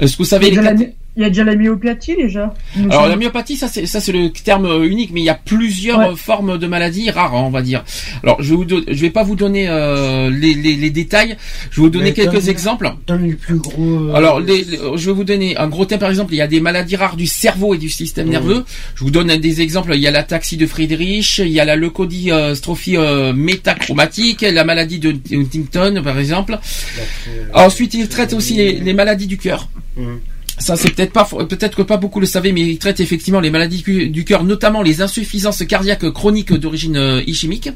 Est-ce 0.00 0.12
que 0.12 0.18
vous 0.18 0.24
savez 0.28 0.50
les 0.50 0.56
la 0.56 0.74
né- 0.74 0.94
il 1.16 1.22
y 1.22 1.24
a 1.24 1.28
déjà 1.28 1.44
la 1.44 1.54
myopathie 1.56 2.14
déjà. 2.16 2.52
Alors 2.78 2.92
semble. 2.92 3.08
la 3.08 3.16
myopathie, 3.16 3.56
ça 3.56 3.68
c'est 3.68 3.86
ça 3.86 4.00
c'est 4.00 4.12
le 4.12 4.30
terme 4.30 4.66
euh, 4.66 4.84
unique, 4.86 5.10
mais 5.12 5.20
il 5.20 5.24
y 5.24 5.30
a 5.30 5.34
plusieurs 5.34 5.98
Ouais. 5.98 6.08
euh, 6.08 6.16
formes 6.16 6.58
de 6.58 6.66
maladies 6.66 7.10
rares, 7.10 7.34
hein, 7.34 7.42
on 7.46 7.50
va 7.50 7.62
dire. 7.62 7.84
Alors 8.22 8.42
je 8.42 8.50
vais 8.54 8.56
vous 8.56 8.66
je 8.86 9.00
vais 9.00 9.10
pas 9.10 9.22
vous 9.22 9.34
donner 9.36 9.66
euh, 9.68 10.28
les, 10.30 10.54
les, 10.54 10.76
les 10.76 10.90
détails, 10.90 11.36
je 11.70 11.76
vais 11.80 11.82
vous 11.86 11.90
donner 11.90 12.06
Mais 12.06 12.12
quelques 12.12 12.34
donne- 12.34 12.48
exemples. 12.48 12.92
Donne 13.06 13.26
les 13.26 13.34
plus 13.34 13.56
gros. 13.56 13.82
euh, 14.10 14.14
Alors, 14.14 14.40
les- 14.40 14.64
les- 14.64 14.78
je 14.96 15.06
vais 15.06 15.12
vous 15.12 15.24
donner 15.24 15.56
un 15.56 15.68
gros 15.68 15.84
thème, 15.86 15.98
par 16.00 16.10
exemple, 16.10 16.34
il 16.34 16.36
y 16.36 16.40
a 16.42 16.46
des 16.46 16.60
maladies 16.60 16.96
rares 16.96 17.16
du 17.16 17.26
cerveau 17.26 17.74
et 17.74 17.78
du 17.78 17.88
système 17.88 18.28
nerveux. 18.28 18.64
Je 18.94 19.02
vous 19.04 19.10
donne 19.10 19.34
des 19.36 19.60
exemples. 19.62 19.92
Il 19.94 20.00
y 20.00 20.06
a 20.06 20.10
la 20.10 20.22
taxie 20.22 20.56
de 20.56 20.66
Friedrich, 20.66 21.38
il 21.38 21.48
y 21.48 21.60
a 21.60 21.64
la 21.64 21.76
leucodystrophie 21.76 22.96
euh, 22.96 23.32
métachromatique, 23.32 24.42
la 24.42 24.64
maladie 24.64 24.98
de 24.98 25.14
Huntington, 25.32 26.02
par 26.04 26.18
exemple. 26.18 26.58
Ensuite, 27.54 27.94
il 27.94 28.08
traite 28.08 28.32
aussi 28.32 28.54
les, 28.54 28.72
les 28.72 28.92
maladies 28.92 29.26
du 29.26 29.38
cœur. 29.38 29.68
Mhm. 29.96 30.18
Ça, 30.58 30.74
c'est 30.76 30.90
peut-être 30.94 31.12
pas, 31.12 31.24
peut-être 31.48 31.76
que 31.76 31.82
pas 31.82 31.96
beaucoup 31.98 32.18
le 32.18 32.26
savaient, 32.26 32.52
mais 32.52 32.62
il 32.62 32.78
traite 32.78 33.00
effectivement 33.00 33.40
les 33.40 33.50
maladies 33.50 33.82
du 34.10 34.24
cœur, 34.24 34.42
notamment 34.42 34.82
les 34.82 35.02
insuffisances 35.02 35.62
cardiaques 35.64 36.10
chroniques 36.10 36.52
d'origine 36.54 36.96
euh, 36.96 37.22
ischémique. 37.26 37.68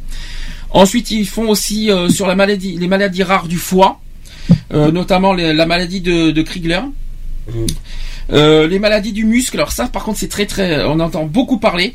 Ensuite, 0.70 1.10
ils 1.10 1.26
font 1.26 1.48
aussi 1.48 1.90
euh, 1.90 2.08
sur 2.08 2.26
la 2.26 2.34
maladie, 2.36 2.78
les 2.78 2.88
maladies 2.88 3.22
rares 3.22 3.48
du 3.48 3.58
foie, 3.58 4.00
euh, 4.72 4.90
notamment 4.92 5.32
les- 5.34 5.52
la 5.52 5.66
maladie 5.66 6.00
de, 6.00 6.30
de 6.30 6.42
Kriegler. 6.42 6.80
Euh, 8.32 8.68
les 8.68 8.78
maladies 8.78 9.12
du 9.12 9.24
muscle, 9.24 9.56
alors 9.56 9.72
ça 9.72 9.88
par 9.88 10.04
contre 10.04 10.18
c'est 10.20 10.28
très 10.28 10.46
très, 10.46 10.84
on 10.84 11.00
entend 11.00 11.24
beaucoup 11.24 11.58
parler. 11.58 11.92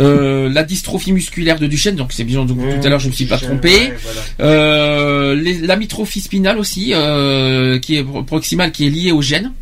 Euh, 0.00 0.48
la 0.52 0.64
dystrophie 0.64 1.12
musculaire 1.12 1.60
de 1.60 1.68
Duchenne, 1.68 1.94
donc 1.94 2.12
c'est 2.12 2.24
bien 2.24 2.44
donc, 2.44 2.58
tout 2.58 2.84
à 2.86 2.90
l'heure 2.90 2.98
je 2.98 3.06
me 3.08 3.12
suis 3.12 3.26
pas 3.26 3.38
trompé. 3.46 3.68
ouais, 3.68 3.94
voilà. 4.02 4.20
Euh, 4.40 5.34
les- 5.36 5.58
l'amytrophie 5.60 6.20
spinale 6.20 6.58
aussi, 6.58 6.90
euh, 6.92 7.78
qui 7.78 7.94
est 7.96 8.02
pro- 8.02 8.24
proximale, 8.24 8.72
qui 8.72 8.86
est 8.86 8.90
liée 8.90 9.12
au 9.12 9.22
gène. 9.22 9.52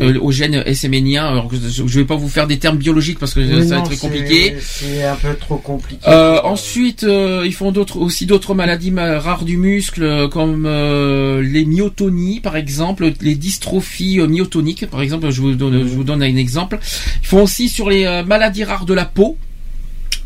Euh, 0.00 0.18
au 0.20 0.30
gène 0.32 0.60
SMN1, 0.62 1.20
alors 1.20 1.48
que 1.48 1.56
je 1.56 1.82
vais 1.98 2.04
pas 2.04 2.16
vous 2.16 2.28
faire 2.28 2.46
des 2.46 2.58
termes 2.58 2.78
biologiques 2.78 3.18
parce 3.18 3.34
que 3.34 3.40
ça 3.64 3.76
va 3.76 3.80
être 3.82 3.90
compliqué. 4.00 4.56
C'est 4.60 5.04
un 5.04 5.16
peu 5.16 5.34
trop 5.34 5.56
compliqué. 5.56 6.02
Euh, 6.06 6.40
ensuite, 6.44 7.04
euh, 7.04 7.42
ils 7.44 7.54
font 7.54 7.72
d'autres 7.72 7.98
aussi 7.98 8.26
d'autres 8.26 8.54
maladies 8.54 8.90
ma- 8.90 9.18
rares 9.18 9.44
du 9.44 9.56
muscle 9.56 10.02
euh, 10.02 10.28
comme 10.28 10.64
euh, 10.66 11.42
les 11.42 11.64
myotonies 11.64 12.40
par 12.40 12.56
exemple, 12.56 13.12
les 13.20 13.34
dystrophies 13.34 14.20
euh, 14.20 14.26
myotoniques 14.26 14.86
par 14.88 15.02
exemple. 15.02 15.30
Je 15.30 15.40
vous 15.40 15.52
donne, 15.54 15.80
je 15.80 15.94
vous 15.94 16.04
donne 16.04 16.22
un 16.22 16.36
exemple. 16.36 16.78
Ils 17.22 17.26
font 17.26 17.42
aussi 17.42 17.68
sur 17.68 17.90
les 17.90 18.22
maladies 18.26 18.64
rares 18.64 18.86
de 18.86 18.94
la 18.94 19.04
peau. 19.04 19.36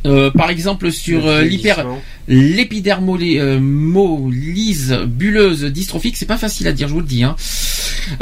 Euh, 0.04 0.30
par 0.30 0.50
exemple 0.50 0.92
sur 0.92 1.26
euh, 1.26 1.42
l'hyper 1.42 1.84
l'épidermolyse 2.28 4.92
bulleuse 5.06 5.64
dystrophique, 5.64 6.16
c'est 6.16 6.26
pas 6.26 6.38
facile 6.38 6.68
à 6.68 6.72
dire, 6.72 6.88
je 6.88 6.92
vous 6.92 7.00
le 7.00 7.06
dis. 7.06 7.24
Hein. 7.24 7.34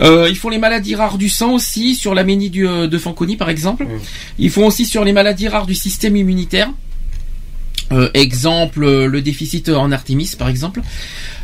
Euh, 0.01 0.28
ils 0.30 0.36
font 0.36 0.48
les 0.48 0.59
maladies 0.59 0.94
rares 0.94 1.18
du 1.18 1.28
sang 1.28 1.52
aussi, 1.52 1.94
sur 1.94 2.14
l'aménie 2.14 2.51
euh, 2.56 2.86
de 2.86 2.98
Fanconi 2.98 3.36
par 3.36 3.51
exemple. 3.51 3.86
Ils 4.38 4.51
font 4.51 4.66
aussi 4.66 4.86
sur 4.86 5.05
les 5.05 5.12
maladies 5.12 5.48
rares 5.48 5.66
du 5.66 5.74
système 5.74 6.16
immunitaire. 6.16 6.70
Euh, 7.92 8.09
exemple, 8.14 8.82
euh, 8.82 9.06
le 9.06 9.20
déficit 9.20 9.68
en 9.68 9.92
Artémis 9.92 10.32
par 10.38 10.48
exemple. 10.48 10.80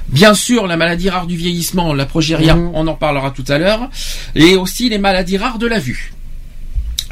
Bien 0.08 0.34
sûr, 0.34 0.66
la 0.66 0.76
maladie 0.76 1.10
rare 1.10 1.26
du 1.26 1.36
vieillissement, 1.36 1.92
la 1.92 2.06
progéria, 2.06 2.56
Mhm. 2.56 2.70
on 2.74 2.86
en 2.88 2.94
parlera 2.94 3.30
tout 3.30 3.44
à 3.48 3.58
l'heure. 3.58 3.90
Et 4.34 4.56
aussi 4.56 4.88
les 4.88 4.98
maladies 4.98 5.36
rares 5.36 5.58
de 5.58 5.66
la 5.66 5.78
vue. 5.78 6.12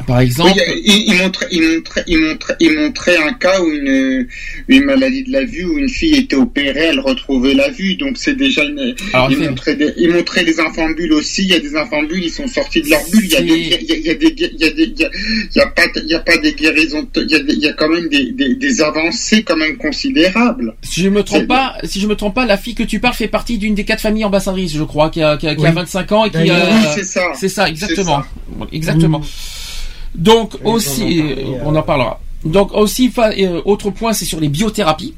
Par 0.07 0.21
exemple, 0.21 0.53
Oui, 0.57 0.83
il, 0.85 1.13
il 1.13 1.15
montrait, 1.19 1.47
il, 1.51 1.63
montrait, 1.63 2.05
il, 2.07 2.19
montrait, 2.19 2.57
il 2.61 2.79
montrait 2.79 3.17
un 3.19 3.33
cas 3.35 3.61
où 3.61 3.69
une, 3.71 4.27
une 4.69 4.85
maladie 4.85 5.25
de 5.25 5.33
la 5.33 5.45
vue, 5.45 5.65
où 5.65 5.77
une 5.79 5.89
fille 5.89 6.15
était 6.15 6.37
opérée, 6.37 6.87
elle 6.91 7.01
retrouvait 7.01 7.55
la 7.55 7.69
vue. 7.69 7.97
Donc 7.97 8.17
c'est 8.17 8.35
déjà 8.37 8.65
une. 8.65 8.95
Alors, 9.13 9.31
il, 9.31 9.39
montrait 9.39 9.77
des, 9.77 9.93
il 9.99 10.11
montrait 10.11 10.45
des 10.45 10.61
enfants 10.61 10.89
bulles 10.91 11.13
aussi. 11.13 11.43
Il 11.43 11.49
y 11.49 11.55
a 11.55 11.59
des 11.61 11.77
enfants 11.77 12.03
bulles, 12.05 12.25
ils 12.25 12.31
sont 12.31 12.47
sortis 12.47 12.81
de 12.83 12.89
leur 12.89 13.01
bulle. 13.11 13.25
Il 13.25 13.31
y 13.33 13.37
a 13.37 13.41
des, 13.43 13.49
il 13.59 13.69
y 13.69 13.75
a, 13.75 13.79
il 13.97 14.07
y 14.07 14.11
a 14.11 14.15
des, 14.15 14.35
il 14.39 14.61
y 14.61 14.65
a 14.65 14.71
des, 14.71 14.83
il 14.85 14.99
y 15.01 15.05
a, 15.05 15.11
il 15.55 15.57
y 15.57 15.61
a 15.61 15.67
pas, 15.67 15.83
il 15.97 16.07
y 16.11 16.15
a 16.15 16.21
pas 16.21 16.37
des 16.39 16.53
guérisons. 16.55 17.07
Il 17.17 17.31
y 17.31 17.35
a, 17.35 17.39
des- 17.41 17.53
il 17.55 17.61
y 17.61 17.69
a 17.69 17.73
quand 17.75 17.89
même 17.89 18.09
des, 18.09 18.33
des, 18.33 18.55
des 18.55 18.81
avancées 18.83 19.43
quand 19.43 19.57
même 19.57 19.77
considérables. 19.77 20.75
Si 20.83 21.03
je 21.03 21.09
me 21.09 21.23
trompe 21.23 21.49
pas, 21.49 21.75
si 21.85 22.01
je 22.01 22.07
me 22.07 22.15
trompe 22.15 22.35
pas, 22.35 22.47
la 22.47 22.57
fille 22.57 22.75
que 22.75 22.83
tu 22.85 23.01
parles 23.01 23.15
fait 23.15 23.29
partie 23.29 23.59
d'une 23.59 23.75
des 23.75 23.85
quatre 23.85 24.01
familles 24.01 24.25
ambassadrices, 24.25 24.73
je 24.75 24.85
crois, 24.85 25.11
qui 25.11 25.21
a, 25.23 25.37
qui 25.37 25.49
a, 25.49 25.55
qui 25.55 25.67
a 25.67 25.69
Oui. 25.71 25.75
25 25.75 26.13
ans 26.13 26.25
et 26.25 26.31
qui 26.31 26.37
D'ailleurs, 26.39 26.67
euh, 26.67 26.71
oui, 26.71 26.87
c'est 26.95 27.05
ça. 27.05 27.23
C'est 27.35 27.49
ça, 27.49 27.69
exactement. 27.69 28.23
Exactement. 28.73 29.23
Donc 30.15 30.55
aussi, 30.65 31.21
euh, 31.21 31.59
on 31.65 31.75
en 31.75 31.83
parlera. 31.83 32.21
Donc 32.45 32.73
aussi, 32.73 33.13
euh, 33.19 33.61
autre 33.65 33.91
point, 33.91 34.13
c'est 34.13 34.25
sur 34.25 34.41
les 34.41 34.49
biothérapies. 34.49 35.15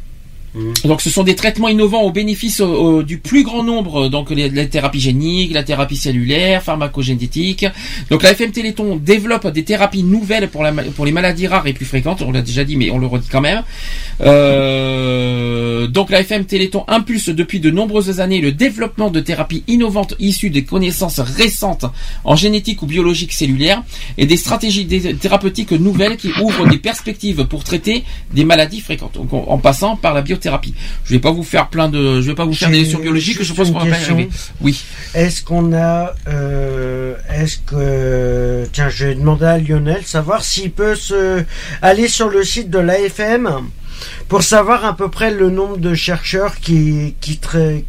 Mhm. 0.55 0.73
Donc 0.85 1.01
ce 1.01 1.11
sont 1.11 1.23
des 1.23 1.37
traitements 1.37 1.69
innovants 1.69 2.03
au 2.03 2.11
bénéfice 2.11 2.61
euh, 2.61 2.99
euh, 2.99 3.03
du 3.03 3.19
plus 3.19 3.45
grand 3.45 3.63
nombre, 3.63 4.09
donc 4.09 4.31
les, 4.31 4.49
la 4.49 4.67
thérapie 4.67 5.01
génique, 5.01 5.53
la 5.53 5.63
thérapie 5.63 5.97
cellulaire, 5.97 6.63
pharmacogénétique. 6.63 7.67
Donc 8.11 8.23
la 8.23 8.33
FM 8.33 8.51
Téléthon 8.51 8.97
développe 8.97 9.47
des 9.49 9.63
thérapies 9.63 10.03
nouvelles 10.03 10.49
pour, 10.49 10.65
les 10.65 11.13
maladies 11.13 11.47
rares 11.47 11.67
et 11.67 11.73
plus 11.73 11.85
fréquentes, 11.85 12.23
on 12.23 12.33
l'a 12.33 12.43
déjà 12.43 12.65
dit 12.65 12.77
mais 12.77 12.91
on 12.91 12.99
le 12.99 13.07
redit 13.07 13.29
quand 13.31 13.41
même. 13.41 13.63
Euh, 14.21 15.87
donc 15.87 16.11
la 16.11 16.21
FM 16.21 16.45
Téléthon 16.45 16.85
impulse 16.89 17.29
depuis 17.29 17.61
de 17.61 17.71
nombreuses 17.71 18.21
années 18.21 18.41
le 18.41 18.53
développement 18.53 19.11
de 19.11 19.21
thérapies 19.21 19.63
innovantes 19.69 20.15
issues 20.19 20.51
des 20.51 20.65
connaissances 20.65 21.21
récentes 21.21 21.87
en 22.25 22.35
génétique 22.35 22.83
ou 22.83 22.87
biologique 22.87 23.33
cellulaire 23.33 23.83
et 24.19 24.27
des 24.27 24.37
stratégies 24.37 24.87
thérapeutiques 24.87 25.73
nouvelles 25.73 26.17
qui 26.17 26.31
ouvrent 26.43 26.67
des 26.67 26.79
perspectives 26.79 27.45
pour 27.45 27.63
traiter 27.63 28.05
des 28.33 28.45
maladies 28.45 28.81
fréquentes. 28.81 29.19
En 29.33 29.59
passant 29.59 29.97
par 29.97 30.15
la 30.15 30.23
biothérapie. 30.41 30.75
Je 31.05 31.13
vais 31.13 31.19
pas 31.21 31.31
vous 31.31 31.43
faire 31.45 31.69
plein 31.69 31.89
de, 31.89 32.21
je 32.21 32.27
vais 32.27 32.35
pas 32.35 32.45
vous 32.45 32.55
faire 32.55 32.71
des 32.71 32.81
lectures 32.81 33.01
biologiques. 33.01 33.43
Je 33.43 33.53
pense 33.53 33.71
qu'on 33.71 33.79
va 33.79 33.87
pas 33.87 33.97
arriver. 33.97 34.29
Oui. 34.61 34.83
Est-ce 35.15 35.43
qu'on 35.43 35.73
a, 35.75 36.15
euh, 36.29 37.15
est-ce 37.33 37.59
que, 37.59 38.67
tiens, 38.73 38.89
je 38.89 39.07
vais 39.07 39.15
demander 39.15 39.45
à 39.47 39.59
Lionel 39.59 40.03
savoir 40.05 40.43
s'il 40.45 40.71
peut 40.71 40.95
se 40.95 41.45
aller 41.83 42.09
sur 42.09 42.29
le 42.29 42.43
site 42.45 42.71
de 42.71 42.79
l'AFM 42.79 43.51
pour 44.29 44.43
savoir 44.43 44.85
à 44.87 44.97
peu 44.97 45.11
près 45.11 45.31
le 45.31 45.51
nombre 45.51 45.77
de 45.77 45.95
chercheurs 45.95 46.57
qui 46.59 47.15
qui, 47.21 47.39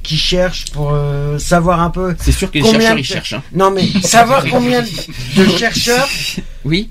qui 0.03 0.18
cherchent 0.18 0.65
pour 0.72 0.91
euh, 0.94 1.38
savoir 1.38 1.80
un 1.82 1.90
peu. 1.90 2.15
C'est 2.19 2.34
sûr 2.34 2.49
que 2.52 2.57
les 2.57 2.61
combien 2.64 2.80
chercheurs 2.80 2.95
de- 2.95 2.99
ils 2.99 3.06
cherchent. 3.06 3.34
Hein. 3.34 3.44
Non 3.53 3.72
mais 3.72 3.86
savoir 4.03 4.44
combien 4.49 4.82
de 4.82 5.45
chercheurs 5.57 6.10
Oui. 6.65 6.90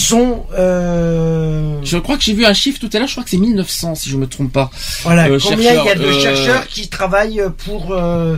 Sont. 0.00 0.46
euh, 0.54 1.78
Je 1.82 1.98
crois 1.98 2.16
que 2.16 2.22
j'ai 2.22 2.32
vu 2.34 2.44
un 2.46 2.54
chiffre 2.54 2.78
tout 2.80 2.88
à 2.92 2.98
l'heure. 2.98 3.08
Je 3.08 3.12
crois 3.14 3.24
que 3.24 3.30
c'est 3.30 3.36
1900 3.36 3.94
si 3.96 4.08
je 4.10 4.16
me 4.16 4.26
trompe 4.26 4.52
pas. 4.52 4.70
Voilà, 5.02 5.26
Euh, 5.28 5.38
combien 5.42 5.72
il 5.74 5.84
y 5.84 5.88
a 5.90 5.94
de 5.94 6.04
euh, 6.04 6.20
chercheurs 6.20 6.66
qui 6.68 6.88
travaillent 6.88 7.42
pour 7.64 7.92
euh, 7.92 8.36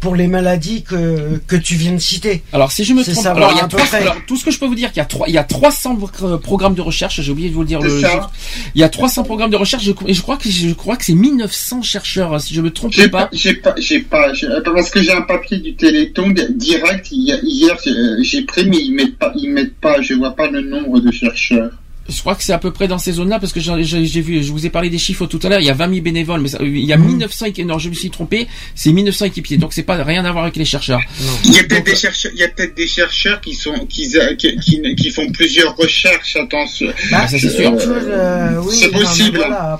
pour 0.00 0.16
les 0.16 0.26
maladies 0.26 0.82
que 0.82 1.40
que 1.46 1.56
tu 1.56 1.74
viens 1.74 1.92
de 1.92 1.98
citer 1.98 2.42
Alors 2.52 2.72
si 2.72 2.84
je 2.84 2.92
me 2.94 3.02
trompe, 3.02 3.26
alors, 3.26 3.52
il 3.52 3.56
y 3.56 3.60
a 3.60 3.64
à 3.64 3.68
peu 3.68 3.76
trois- 3.76 3.86
près. 3.88 4.02
alors, 4.02 4.16
tout 4.26 4.36
ce 4.36 4.44
que 4.44 4.50
je 4.50 4.58
peux 4.58 4.66
vous 4.66 4.74
dire, 4.74 4.90
qu'il 4.90 4.98
y 4.98 5.00
a 5.00 5.06
trois, 5.06 5.28
il 5.28 5.34
y 5.34 5.38
a 5.38 5.44
300 5.44 5.98
euh, 6.22 6.36
programmes 6.38 6.74
de 6.74 6.80
recherche. 6.82 7.20
J'ai 7.20 7.32
oublié 7.32 7.48
de 7.48 7.54
vous 7.54 7.60
le 7.62 7.66
dire. 7.66 7.80
Le, 7.80 8.00
ça. 8.00 8.30
il 8.74 8.80
y 8.80 8.84
a 8.84 8.88
300 8.88 9.24
programmes 9.24 9.50
de 9.50 9.56
recherche 9.56 9.84
je- 9.84 9.92
et 10.06 10.14
je 10.14 10.22
crois 10.22 10.36
que 10.36 10.48
je 10.50 10.72
crois 10.74 10.96
que 10.96 11.04
c'est 11.04 11.14
1900 11.14 11.82
chercheurs 11.82 12.40
si 12.40 12.54
je 12.54 12.60
me 12.60 12.70
trompe 12.70 12.92
J'ai 12.92 13.08
pas. 13.08 13.26
pas, 13.26 13.30
j'ai 13.32 13.54
pas, 13.54 13.74
j'ai 13.76 14.00
pas, 14.00 14.32
parce 14.64 14.90
que 14.90 15.02
j'ai 15.02 15.12
un 15.12 15.22
papier 15.22 15.58
du 15.58 15.74
Téléthon 15.74 16.32
direct 16.50 17.08
hier, 17.10 17.76
j'ai- 17.84 18.24
j'ai 18.24 18.42
pris, 18.42 18.68
mais 18.68 18.78
ils 18.78 18.92
mettent 18.92 19.18
pas, 19.18 19.32
ils 19.36 19.50
mettent 19.50 19.76
pas, 19.80 20.00
je 20.02 20.14
vois 20.14 20.34
pas 20.36 20.48
le 20.50 20.60
nombre 20.62 21.00
de 21.00 21.10
chercheurs. 21.10 21.70
Je 22.08 22.20
crois 22.20 22.34
que 22.34 22.42
c'est 22.44 22.52
à 22.52 22.58
peu 22.58 22.72
près 22.72 22.88
dans 22.88 22.98
ces 22.98 23.12
zones-là 23.12 23.38
parce 23.40 23.52
que 23.52 23.60
j'ai 23.60 24.20
vu, 24.20 24.42
je 24.42 24.52
vous 24.52 24.64
ai 24.66 24.70
parlé 24.70 24.90
des 24.90 24.98
chiffres 24.98 25.26
tout 25.26 25.40
à 25.42 25.48
l'heure. 25.48 25.60
Il 25.60 25.66
y 25.66 25.70
a 25.70 25.74
20 25.74 25.88
000 25.90 26.00
bénévoles, 26.02 26.40
mais 26.40 26.48
ça- 26.48 26.58
il 26.62 26.84
y 26.84 26.92
a 26.92 26.96
1900 26.96 27.46
équipiers. 27.46 27.64
Non, 27.64 27.78
je 27.78 27.88
me 27.88 27.94
suis 27.94 28.10
trompé. 28.10 28.46
C'est 28.74 28.92
1900 28.92 29.24
équipiers, 29.26 29.56
donc 29.56 29.72
c'est 29.72 29.82
pas 29.82 30.02
rien 30.04 30.24
à 30.24 30.30
voir 30.32 30.44
avec 30.44 30.56
les 30.56 30.64
chercheurs. 30.64 31.00
Il 31.44 31.52
y 31.54 31.58
a 31.58 31.64
peut-être 31.64 31.84
des 31.86 31.96
chercheurs, 31.96 32.32
il 32.34 32.40
y 32.40 32.44
a 32.44 32.48
peut-être 32.48 32.74
des 32.76 32.86
chercheurs 32.86 33.40
qui 33.40 33.54
sont, 33.54 33.74
qui, 33.88 34.08
qui, 34.38 34.56
qui, 34.58 34.94
qui 34.94 35.10
font 35.10 35.28
plusieurs 35.32 35.74
recherches, 35.76 36.36
attention. 36.36 36.86
Bah, 37.10 37.26
ça, 37.28 37.38
c'est 37.38 37.50
sûr. 37.50 37.72
Euh, 37.76 38.60
oui, 38.62 38.76
c'est 38.78 38.90
possible. 38.90 39.36
voilà. 39.38 39.76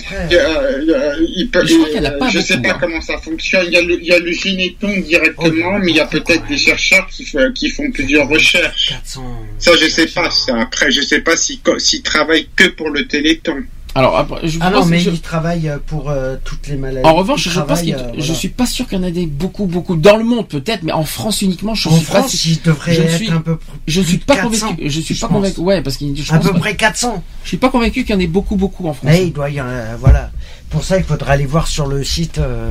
Il 1.37 1.49
peut- 1.51 1.65
Je 1.67 2.41
sais 2.41 2.59
pas 2.59 2.71
hein. 2.71 2.77
comment 2.81 3.01
ça 3.01 3.19
fonctionne. 3.19 3.65
Il 3.69 3.73
y 3.73 3.77
a 3.77 3.83
le, 3.83 4.01
il 4.01 4.07
y 4.07 4.13
a 4.13 4.19
le 4.19 4.33
généton 4.33 4.89
directement, 5.01 5.79
mais 5.79 5.91
il 5.93 5.97
y 5.97 6.01
a 6.01 6.07
peut-être 6.07 6.47
des 6.49 6.59
chercheurs 6.59 7.07
qui, 7.09 7.25
font 7.71 7.91
plusieurs 7.93 8.29
recherches. 8.29 8.89
400. 8.89 9.23
Ça, 9.59 9.73
je 9.81 9.89
sais 9.89 10.07
pas. 10.07 10.31
Ça. 10.31 10.61
Après, 10.61 10.91
je 10.91 11.01
sais 11.03 11.21
pas 11.21 11.37
s'ils 11.37 11.61
co- 11.61 11.79
s'ils 11.79 12.03
travaillent 12.17 12.49
que 12.57 12.69
pour 12.69 12.91
le 12.91 13.07
Téléthon. 13.07 13.57
Alors, 13.95 14.15
après, 14.19 14.47
je 14.47 14.59
Ah 14.61 14.71
pense 14.71 14.85
non, 14.85 14.91
mais 14.91 14.99
je- 15.01 15.09
ils 15.09 15.23
travaillent 15.23 15.73
pour 15.87 16.11
euh, 16.11 16.37
toutes 16.45 16.69
les 16.69 16.77
maladies. 16.77 17.07
En 17.09 17.15
revanche, 17.15 17.49
je 17.49 17.61
pense 17.61 17.81
qu'il, 17.81 17.95
euh, 17.95 18.13
je 18.19 18.33
suis 18.35 18.51
pas 18.51 18.67
sûr 18.67 18.87
qu'il 18.87 18.99
y 18.99 19.01
en 19.01 19.05
ait 19.05 19.11
des 19.11 19.25
beaucoup, 19.25 19.65
beaucoup 19.65 19.97
dans 19.97 20.19
le 20.19 20.25
monde 20.25 20.47
peut-être, 20.49 20.83
mais 20.83 20.93
en 20.93 21.05
France 21.05 21.41
uniquement, 21.41 21.75
je 21.75 21.89
En 21.89 21.97
suis 21.97 22.05
pas. 22.05 22.19
France, 22.19 22.47
devraient 22.63 22.93
je 22.95 23.01
ne 23.01 23.07
être 23.07 23.17
suis, 23.17 23.31
un 23.31 23.41
peu 23.41 23.57
je 23.87 24.01
suis 24.03 24.19
plus 24.19 24.27
pas 24.27 24.35
de 24.35 24.41
400, 24.51 24.67
convaincu. 24.69 24.91
Je 24.91 25.01
suis 25.01 25.15
je 25.15 25.21
pas 25.23 25.29
pense. 25.29 25.37
convaincu. 25.37 25.61
Ouais, 25.61 25.81
parce 25.81 25.97
À 25.97 26.39
pense- 26.39 26.51
peu 26.53 26.59
près 26.59 26.77
400. 26.77 27.25
Je 27.43 27.49
suis 27.49 27.57
pas 27.57 27.71
convaincu 27.71 28.05
qu'il 28.05 28.15
y 28.15 28.19
en 28.19 28.21
ait 28.21 28.27
beaucoup, 28.27 28.57
beaucoup 28.57 28.87
en 28.87 28.93
France. 28.93 29.09
Mais 29.11 29.29
il 29.29 29.33
doit 29.33 29.49
y 29.49 29.61
en 29.63 29.67
avoir, 29.67 29.97
voilà. 29.97 30.31
Pour 30.69 30.85
ça, 30.85 30.99
il 30.99 31.05
faudra 31.05 31.33
aller 31.33 31.47
voir 31.47 31.67
sur 31.67 31.87
le 31.87 32.05
site 32.05 32.37
euh, 32.37 32.71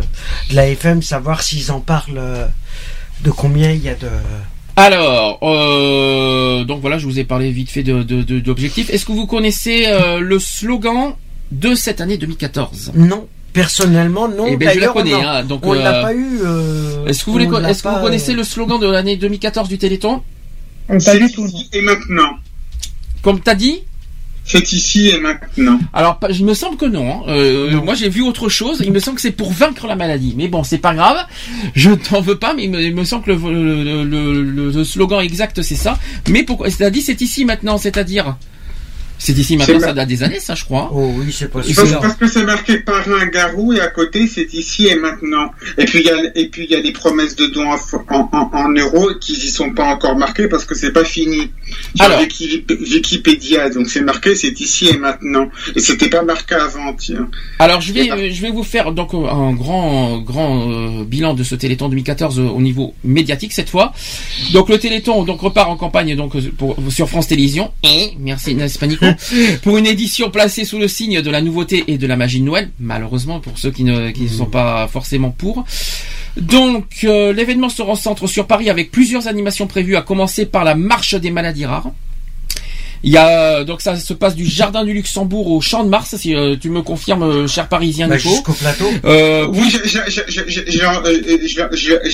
de 0.52 0.56
la 0.56 0.68
FM, 0.68 1.02
savoir 1.02 1.42
s'ils 1.42 1.72
en 1.72 1.80
parlent 1.80 2.20
euh, 2.20 2.46
de 3.24 3.32
combien 3.32 3.72
il 3.72 3.82
y 3.82 3.90
a 3.90 3.96
de. 3.96 4.10
Alors, 4.78 5.40
euh, 5.44 6.64
donc 6.66 6.82
voilà, 6.82 6.98
je 6.98 7.06
vous 7.06 7.18
ai 7.20 7.24
parlé 7.24 7.50
vite 7.52 7.70
fait 7.70 7.84
de, 7.84 8.04
de- 8.04 8.24
de- 8.24 8.40
d'objectifs. 8.40 8.90
Est-ce 8.90 9.06
que 9.06 9.14
vous 9.14 9.26
connaissez 9.26 9.86
euh, 9.88 10.20
le 10.20 10.38
slogan 10.40 11.14
de 11.52 11.76
cette 11.76 12.02
année 12.02 12.18
2014 12.18 12.92
Non, 12.96 13.26
personnellement, 13.54 14.28
non. 14.28 14.48
Eh 14.50 14.58
ben, 14.58 14.66
je 14.70 14.74
la 14.76 14.88
D'ailleurs, 14.88 14.94
connais, 14.94 15.14
on, 15.14 15.22
hein, 15.22 15.44
donc, 15.44 15.66
on 15.66 15.74
l'a 15.74 16.00
euh, 16.00 16.02
pas 16.02 16.14
eu. 16.14 16.40
euh, 16.44 17.06
Est-ce 17.06 17.24
que 17.24 17.30
vous, 17.32 17.38
que 17.38 18.02
connaissez 18.02 18.34
euh, 18.34 18.36
le 18.38 18.44
slogan 18.44 18.80
de 18.80 18.88
l'année 18.88 19.16
2014 19.16 19.70
du 19.70 19.78
Téléthon? 19.78 20.22
Pas 20.88 21.18
du 21.18 21.32
tout. 21.32 21.48
Et 21.74 21.82
maintenant 21.82 22.32
Comme 23.22 23.40
t'as 23.40 23.56
dit? 23.56 23.84
C'est 24.48 24.72
ici 24.74 25.10
et 25.10 25.20
maintenant. 25.20 25.80
Alors, 25.92 26.20
il 26.30 26.46
me 26.46 26.54
semble 26.54 26.78
que 26.78 26.86
non. 26.86 27.10
hein. 27.12 27.24
Euh, 27.30 27.82
Moi, 27.82 27.96
j'ai 27.96 28.10
vu 28.10 28.22
autre 28.22 28.48
chose. 28.48 28.82
Il 28.86 28.92
me 28.92 29.00
semble 29.00 29.16
que 29.16 29.22
c'est 29.24 29.32
pour 29.32 29.52
vaincre 29.52 29.88
la 29.88 29.96
maladie. 29.96 30.36
Mais 30.38 30.48
bon, 30.48 30.64
c'est 30.64 30.78
pas 30.78 30.94
grave. 30.94 31.18
Je 31.74 31.90
t'en 32.10 32.22
veux 32.22 32.38
pas, 32.38 32.54
mais 32.54 32.66
il 32.66 32.70
me, 32.72 32.80
il 32.80 32.94
me 32.94 33.04
semble 33.06 33.24
que 33.26 33.32
le, 33.32 33.84
le- 33.84 34.04
le- 34.04 34.44
le- 34.44 34.72
le 34.72 34.84
slogan 34.84 35.20
exact, 35.22 35.62
c'est 35.64 35.76
ça. 35.76 35.98
Mais 36.30 36.44
pourquoi? 36.44 36.70
C'est-à-dire, 36.70 37.02
c'est 37.04 37.22
ici 37.22 37.44
maintenant. 37.44 37.80
C'est-à-dire, 37.80 38.38
c'est 39.18 39.38
ici 39.38 39.58
maintenant. 39.58 39.80
Ça 39.80 39.94
date 39.94 40.08
des 40.08 40.24
années, 40.24 40.40
ça, 40.40 40.56
je 40.56 40.64
crois. 40.66 40.90
Oh 40.94 41.12
oui, 41.18 41.32
c'est 41.32 41.50
possible. 41.50 41.76
Parce, 41.76 41.92
parce 42.02 42.16
que 42.16 42.28
c'est 42.28 42.44
marqué 42.44 42.78
par 42.80 43.08
un 43.10 43.26
garou 43.28 43.74
et 43.74 43.80
à 43.80 43.88
côté 43.88 44.28
c'est 44.28 44.54
ici 44.54 44.88
et 44.88 44.96
maintenant. 44.96 45.52
Et 45.78 45.86
puis 45.86 46.00
il 46.00 46.06
y 46.06 46.10
a 46.10 46.18
et 46.36 46.48
puis 46.50 46.66
il 46.66 46.72
y 46.72 46.76
a 46.76 46.82
des 46.82 46.92
promesses 46.92 47.36
de 47.36 47.48
dons 47.48 47.70
en, 47.72 47.78
en, 48.16 48.30
en- 48.32 48.50
en 48.54 48.70
euros 48.70 49.10
qui 49.20 49.34
y 49.34 49.50
sont 49.50 49.72
pas 49.72 49.86
encore 49.86 50.16
marquées 50.18 50.48
parce 50.48 50.66
que 50.66 50.76
c'est 50.76 50.92
pas 50.92 51.04
fini. 51.06 51.52
Sur 51.96 52.06
Alors. 52.06 52.20
Wiki- 52.22 52.66
Wikipédia 52.70 53.70
donc 53.70 53.88
c'est 53.90 54.02
marqué 54.02 54.36
c'est 54.36 54.60
ici 54.60 54.88
et 54.88 54.98
maintenant 54.98 55.50
et 55.76 55.80
c'était 55.80 56.10
pas 56.10 56.24
marqué 56.24 56.56
avant 56.56 56.94
tiens. 56.94 57.28
Alors 57.60 57.82
je 57.82 57.94
vais 57.94 58.12
euh, 58.12 58.30
je 58.32 58.42
vais 58.42 58.52
vous 58.52 58.64
faire 58.64 58.92
donc 58.92 59.14
euh, 59.14 59.28
un 59.28 59.54
grand 59.54 60.20
grand 60.20 60.70
euh, 60.72 61.04
bilan 61.06 61.34
de 61.34 61.44
ce 61.44 61.56
Téléthon 61.56 61.90
2014 61.90 62.40
euh, 62.40 62.44
au 62.44 62.62
niveau 62.62 62.94
médiatique 63.04 63.54
cette 63.54 63.70
fois. 63.70 63.94
Donc 64.54 64.70
le 64.70 64.78
Téléthon 64.78 65.24
donc 65.24 65.42
repart 65.42 65.70
en 65.70 65.78
campagne 65.78 66.16
donc 66.16 66.34
pour, 66.58 66.76
sur 66.90 67.10
France 67.10 67.28
Télévisions 67.28 67.72
et 67.84 68.12
merci 68.20 68.56
n'est-ce 68.56 68.78
pour 69.64 69.78
une 69.78 69.86
édition 69.86 70.30
placée 70.30 70.66
sous 70.66 70.80
le 70.80 70.88
signe 70.88 71.22
de 71.22 71.30
la 71.32 71.42
nouveauté 71.42 71.84
et 71.88 71.98
de 71.98 72.08
la 72.08 72.16
magie 72.16 72.40
de 72.40 72.46
Noël 72.46 72.70
malheureusement 72.80 73.40
pour 73.40 73.58
ceux 73.58 73.72
qui 73.72 73.84
ne 73.84 74.12
qui 74.12 74.28
sont 74.30 74.46
pas 74.46 74.88
forcément 74.88 75.32
pour. 75.32 75.66
Donc 76.38 76.86
euh, 77.04 77.32
l'événement 77.34 77.70
se 77.70 77.82
recentre 77.82 78.28
sur 78.28 78.48
Paris 78.48 78.70
avec 78.70 78.92
plusieurs 78.92 79.28
animations 79.28 79.68
prévues 79.68 79.96
à 79.96 80.02
commencer 80.02 80.46
par 80.46 80.64
la 80.64 80.76
marche 80.76 81.16
des 81.16 81.32
maladies 81.32 81.66
rares. 81.66 81.92
Il 83.06 83.12
y 83.12 83.18
a 83.18 83.64
donc 83.64 83.82
ça 83.82 83.98
se 84.00 84.14
passe 84.16 84.36
du 84.36 84.48
jardin 84.48 84.84
du 84.84 84.92
Luxembourg 84.92 85.52
au 85.52 85.62
Champ 85.62 85.84
de 85.84 85.90
Mars, 85.90 86.16
si 86.18 86.34
euh, 86.34 86.56
tu 86.60 86.72
me 86.72 86.82
confirmes, 86.82 87.22
euh, 87.22 87.48
cher 87.48 87.70
Parisien 87.70 88.08
Bah, 88.08 88.18
jusqu'au 88.18 88.54
plateau. 88.54 88.90
Euh, 89.06 89.46
oui, 89.48 89.70
je, 89.70 89.78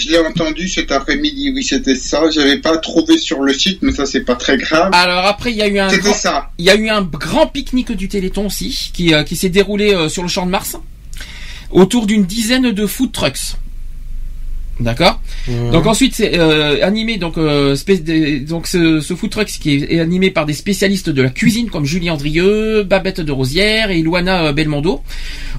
l'ai 0.10 0.20
entendu 0.20 0.68
cet 0.68 0.92
après-midi. 0.92 1.54
Oui, 1.56 1.64
c'était 1.64 1.96
ça. 1.96 2.30
J'avais 2.30 2.58
pas 2.58 2.78
trouvé 2.78 3.18
sur 3.18 3.40
le 3.40 3.54
site, 3.54 3.80
mais 3.82 3.94
ça 3.94 4.06
c'est 4.06 4.26
pas 4.26 4.36
très 4.36 4.58
grave. 4.58 4.90
Alors 4.92 5.26
après, 5.26 5.52
il 5.52 5.58
y 5.58 5.62
a 5.62 5.68
eu 5.68 5.80
un 5.80 5.90
C'était 5.90 6.02
grand, 6.02 6.14
ça. 6.14 6.50
il 6.58 6.66
y 6.66 6.70
a 6.70 6.76
eu 6.76 6.90
un 6.90 7.04
grand 7.04 7.48
pique-nique 7.48 7.94
du 7.94 8.10
Téléthon 8.10 8.48
aussi, 8.48 8.92
qui, 8.94 9.14
euh, 9.14 9.24
qui 9.24 9.38
s'est 9.38 9.48
déroulé 9.50 9.94
euh, 9.94 10.10
sur 10.10 10.24
le 10.24 10.30
Champ 10.30 10.46
de 10.46 10.52
Mars, 10.52 10.76
autour 11.72 12.06
d'une 12.06 12.26
dizaine 12.26 12.72
de 12.72 12.86
food 12.86 13.14
trucks. 13.14 13.56
D'accord. 14.82 15.22
Donc 15.72 15.86
ensuite 15.86 16.16
c'est 16.16 16.38
euh, 16.38 16.86
animé 16.86 17.18
donc 17.18 17.38
euh, 17.38 17.76
donc 18.48 18.68
ce, 18.68 19.00
ce 19.00 19.16
food 19.16 19.30
truck 19.30 19.48
qui 19.48 19.76
est, 19.76 19.94
est 19.96 20.00
animé 20.00 20.32
par 20.32 20.46
des 20.46 20.54
spécialistes 20.54 21.10
de 21.10 21.22
la 21.22 21.30
cuisine 21.30 21.70
comme 21.70 21.86
Julien 21.86 22.14
Andrieux, 22.14 22.84
Babette 22.84 23.22
de 23.22 23.32
Rosière 23.32 23.92
et 23.92 24.02
Luana 24.02 24.46
euh, 24.46 24.54
Belmondo. 24.54 25.02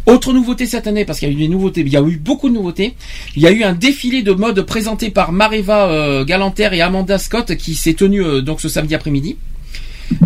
Autre 0.07 0.33
nouveauté 0.33 0.67
cette 0.67 0.87
année 0.87 1.05
parce 1.05 1.21
qu'il 1.21 1.29
y 1.29 1.33
a 1.33 1.35
eu 1.35 1.39
des 1.39 1.49
nouveautés, 1.49 1.83
il 1.83 1.93
y 1.93 1.97
a 1.97 2.03
eu 2.03 2.17
beaucoup 2.17 2.49
de 2.49 2.55
nouveautés. 2.55 2.95
Il 3.37 3.43
y 3.43 3.47
a 3.47 3.53
eu 3.53 3.63
un 3.63 3.73
défilé 3.73 4.23
de 4.23 4.33
mode 4.33 4.61
présenté 4.63 5.11
par 5.11 5.33
Mareva 5.33 5.89
euh, 5.89 6.25
Galanter 6.25 6.71
et 6.73 6.81
Amanda 6.81 7.19
Scott 7.19 7.55
qui 7.57 7.75
s'est 7.75 7.95
tenu 7.95 8.43
donc 8.43 8.61
ce 8.61 8.69
samedi 8.69 8.95
après-midi. 8.95 9.37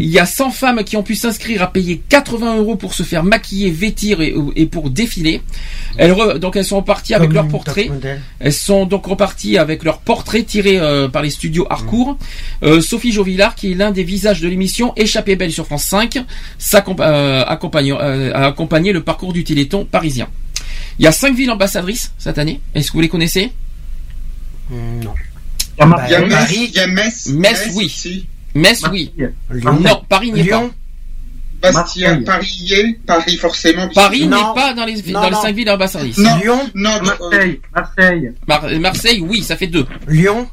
Il 0.01 0.09
y 0.09 0.19
a 0.19 0.27
100 0.27 0.51
femmes 0.51 0.85
qui 0.85 0.97
ont 0.97 1.03
pu 1.03 1.15
s'inscrire 1.15 1.63
à 1.63 1.73
payer 1.73 2.03
80 2.09 2.57
euros 2.59 2.77
pour 2.77 2.95
se 2.95 3.03
faire 3.03 3.23
maquiller, 3.25 3.71
vêtir 3.71 4.21
et, 4.21 4.35
et 4.57 4.67
pour 4.67 4.91
défiler. 4.91 5.43
Elles 5.97 6.13
re- 6.13 6.39
donc 6.39 6.57
elles 6.57 6.65
sont 6.65 6.77
reparties 6.77 7.15
avec 7.15 7.31
top 7.43 7.51
modèle. 7.89 8.21
Elles 8.41 8.53
sont 8.53 8.87
donc 8.87 9.07
reparties 9.07 9.59
avec 9.59 9.83
leurs 9.85 9.99
portraits 9.99 10.47
tirés 10.47 10.79
euh, 10.79 11.09
par 11.09 11.23
les 11.23 11.31
studios 11.31 11.67
Harcourt. 11.71 12.19
Euh, 12.63 12.81
Sophie 12.81 13.13
Jovillard, 13.13 13.55
qui 13.55 13.73
est 13.73 13.75
l'un 13.75 13.91
des 13.91 14.05
visages 14.05 14.41
de 14.41 14.49
l'émission 14.49 14.93
Échappée 14.97 15.37
belle 15.37 15.53
sur 15.53 15.67
France 15.67 15.85
5, 15.85 16.19
s'accompa- 16.59 17.03
euh, 17.09 17.45
accompagne- 17.47 17.93
euh, 17.93 18.33
a 18.35 18.47
accompagné 18.47 18.93
le 18.93 19.03
parcours 19.03 19.33
du 19.33 19.45
Téléthon 19.45 19.85
parisien. 19.85 20.29
Il 20.99 21.05
y 21.05 21.09
a 21.09 21.13
cinq 21.13 21.35
villes 21.37 21.51
ambassadrices 21.51 22.13
cette 22.19 22.39
année. 22.39 22.61
Est-ce 22.75 22.89
que 22.89 22.93
vous 22.95 23.01
les 23.03 23.09
connaissez? 23.09 23.53
Non. 24.71 25.13
Il 25.79 25.83
y 26.11 26.15
a, 26.15 26.21
Bah, 26.21 26.27
Metz, 26.27 26.31
Paris. 26.39 26.71
il 26.71 26.75
y 26.75 26.79
a 26.81 26.87
Metz, 26.87 27.29
Metz, 27.29 27.69
oui. 27.75 28.27
Metz, 28.57 28.83
oui. 28.91 29.13
Lyon. 29.51 29.81
Non, 29.81 30.03
Paris 30.09 30.33
n'y 30.33 30.41
est 30.41 30.45
pas. 30.51 30.59
Lyon. 30.61 30.73
Bastia, 31.63 32.09
Marseille. 32.11 32.25
Paris 32.25 32.57
y 32.61 32.73
est, 32.75 32.99
Paris 33.07 33.37
forcément. 33.39 33.89
Paris 33.89 34.27
n'est 34.27 34.37
pas 34.55 34.75
dans 34.75 34.85
les, 34.85 34.97
Non, 35.03 35.13
dans 35.21 35.25
les 35.25 35.31
non. 35.31 35.43
cinq 35.43 35.55
villes 35.57 35.71
ambassadrices. 35.71 36.19
Non, 36.19 36.37
Lyon. 36.37 36.71
non, 36.75 36.91
non, 37.03 37.11
euh, 37.11 37.27
Marseille, 37.31 37.61
Marseille. 37.75 38.33
Mar- 38.47 38.81
Marseille, 38.81 39.21
oui, 39.27 39.43
ça 39.43 39.57
fait 39.57 39.67
deux. 39.67 39.87
Lyon. 40.07 40.49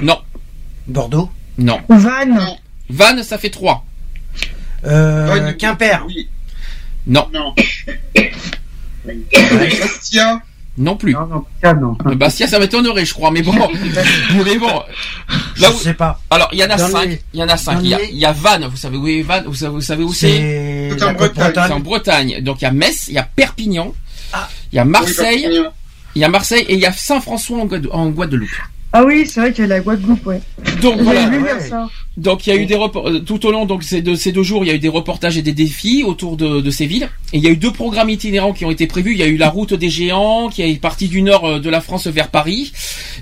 Non, 0.00 0.18
Bordeaux. 0.86 1.30
non. 1.58 1.80
Vannes. 1.88 2.40
Vannes, 2.88 3.22
ça 3.22 3.36
fait 3.38 3.50
trois. 3.50 3.84
Euh, 4.84 5.26
Vannes, 5.26 5.56
Quimper. 5.56 6.04
oui, 6.06 6.28
Non, 7.06 7.28
non. 7.32 7.54
Bastia, 9.04 10.40
non 10.78 10.96
plus. 10.96 11.12
Non, 11.12 11.26
non, 11.26 11.44
Bastia, 11.62 11.74
non. 11.74 11.96
Bastia, 12.16 12.46
ça 12.48 12.58
m'étonnerait, 12.58 13.04
je 13.04 13.12
crois, 13.14 13.30
mais 13.30 13.42
bon. 13.42 13.52
mais 14.44 14.58
bon. 14.58 14.66
Là 14.68 14.84
Je 15.56 15.66
où- 15.68 15.78
sais 15.78 15.94
pas. 15.94 16.20
Alors, 16.30 16.48
il 16.52 16.58
y 16.58 16.64
en 16.64 16.70
a 16.70 16.76
Dans 16.76 16.88
cinq. 16.88 17.04
les- 17.06 17.20
Il 17.34 17.40
y 17.40 17.42
en 17.42 17.48
a 17.48 17.56
cinq. 17.56 17.78
Il 17.82 17.88
y 17.88 17.94
a, 17.94 17.98
les- 17.98 18.08
il 18.10 18.18
y 18.18 18.24
a 18.24 18.32
Vannes. 18.32 18.66
Vous 18.70 18.76
savez 18.76 18.96
où 18.96 19.06
est 19.08 19.22
Vannes 19.22 19.44
Vous 19.46 19.54
savez, 19.54 19.72
vous 19.72 19.80
savez 19.80 20.04
où 20.04 20.12
c'est? 20.12 20.90
C'est 20.98 21.02
en 21.04 21.12
Bretagne. 21.12 21.52
C'est 21.54 21.72
en 21.72 21.80
Bretagne. 21.80 22.40
Donc, 22.42 22.60
il 22.60 22.64
y 22.64 22.68
a 22.68 22.72
Metz, 22.72 23.06
il 23.08 23.14
y 23.14 23.18
a 23.18 23.24
Perpignan, 23.24 23.92
Ah. 24.32 24.48
il 24.72 24.76
y 24.76 24.78
a 24.78 24.84
Marseille, 24.84 25.46
Oui, 25.50 25.58
il 26.14 26.20
y 26.22 26.24
a 26.24 26.28
Marseille 26.28 26.64
et 26.68 26.74
il 26.74 26.80
y 26.80 26.86
a 26.86 26.92
Saint-François 26.92 27.58
en 27.92 28.06
Guadeloupe. 28.10 28.48
Ah 28.92 29.04
oui, 29.04 29.26
c'est 29.26 29.40
vrai 29.40 29.52
qu'il 29.52 29.64
y 29.64 29.66
a 29.66 29.68
la 29.68 29.80
Guadeloupe, 29.80 30.24
ouais. 30.26 30.40
Donc 30.80 31.00
voilà. 31.02 31.28
ouais. 31.28 31.60
ça. 31.60 31.88
Donc 32.16 32.46
il 32.46 32.50
y 32.50 32.52
a 32.52 32.56
eu 32.56 32.66
des 32.66 32.74
euh, 32.74 33.20
tout 33.20 33.46
au 33.46 33.52
long 33.52 33.64
donc 33.64 33.84
ces 33.84 34.00
deux, 34.02 34.16
ces 34.16 34.32
deux 34.32 34.42
jours, 34.42 34.64
il 34.64 34.68
y 34.68 34.70
a 34.70 34.74
eu 34.74 34.78
des 34.80 34.88
reportages 34.88 35.36
et 35.38 35.42
des 35.42 35.52
défis 35.52 36.02
autour 36.04 36.36
de, 36.36 36.60
de 36.60 36.70
ces 36.70 36.86
villes. 36.86 37.08
Et 37.32 37.38
il 37.38 37.44
y 37.44 37.46
a 37.46 37.50
eu 37.50 37.56
deux 37.56 37.70
programmes 37.70 38.08
itinérants 38.10 38.52
qui 38.54 38.64
ont 38.64 38.70
été 38.70 38.86
prévus. 38.86 39.12
Il 39.12 39.18
y 39.18 39.22
a 39.22 39.26
eu 39.26 39.36
la 39.36 39.50
route 39.50 39.74
des 39.74 39.90
géants 39.90 40.48
qui 40.48 40.62
est 40.62 40.80
partie 40.80 41.06
du 41.08 41.20
nord 41.22 41.44
euh, 41.44 41.58
de 41.60 41.68
la 41.70 41.80
France 41.82 42.06
vers 42.06 42.28
Paris. 42.28 42.72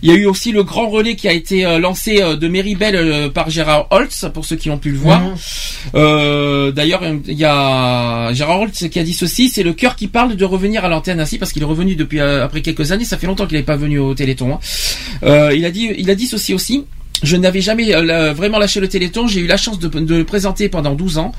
Il 0.02 0.08
y 0.08 0.12
a 0.12 0.14
eu 0.14 0.26
aussi 0.26 0.52
le 0.52 0.62
grand 0.62 0.88
relais 0.88 1.16
qui 1.16 1.26
a 1.28 1.32
été 1.32 1.66
euh, 1.66 1.78
lancé 1.78 2.20
de 2.20 2.48
Méribel 2.48 3.30
par 3.32 3.50
Gérard 3.50 3.88
Holtz 3.90 4.26
pour 4.32 4.44
ceux 4.44 4.56
qui 4.56 4.70
ont 4.70 4.78
pu 4.78 4.92
le 4.92 4.98
voir. 4.98 5.20
Mhm. 5.20 5.34
Euh, 5.94 6.70
D'ailleurs, 6.72 7.02
il 7.26 7.34
y 7.38 7.44
a 7.44 8.32
Gérard 8.32 8.60
Holtz 8.60 8.88
qui 8.88 8.98
a 8.98 9.02
dit 9.02 9.14
ceci, 9.14 9.48
c'est 9.48 9.62
le 9.62 9.72
cœur 9.72 9.96
qui 9.96 10.06
parle 10.08 10.36
de 10.36 10.44
revenir 10.44 10.84
à 10.84 10.88
l'antenne 10.88 11.20
ainsi 11.20 11.38
parce 11.38 11.52
qu'il 11.52 11.62
est 11.62 11.66
revenu 11.66 11.96
depuis 11.96 12.20
après 12.20 12.62
quelques 12.62 12.92
années. 12.92 13.04
Ça 13.04 13.18
fait 13.18 13.26
longtemps 13.26 13.46
qu'il 13.46 13.56
n'est 13.58 13.64
pas 13.64 13.76
venu 13.76 13.98
au 13.98 14.14
Téléthon. 14.14 14.54
hein. 14.54 14.58
Euh, 15.22 15.54
il 15.56 15.64
a 15.64 15.70
dit, 15.70 15.90
il 15.96 16.10
a 16.10 16.14
dit 16.14 16.26
ceci 16.26 16.54
aussi. 16.54 16.84
Je 17.22 17.36
n'avais 17.36 17.62
jamais 17.62 17.94
euh, 17.94 18.34
vraiment 18.34 18.58
lâché 18.58 18.78
le 18.78 18.88
Téléthon. 18.88 19.26
J'ai 19.26 19.40
eu 19.40 19.46
la 19.46 19.56
chance 19.56 19.78
de, 19.78 19.88
de 19.88 20.14
le 20.16 20.24
présenter 20.24 20.68
pendant 20.68 20.94
12 20.94 21.16
ans. 21.16 21.32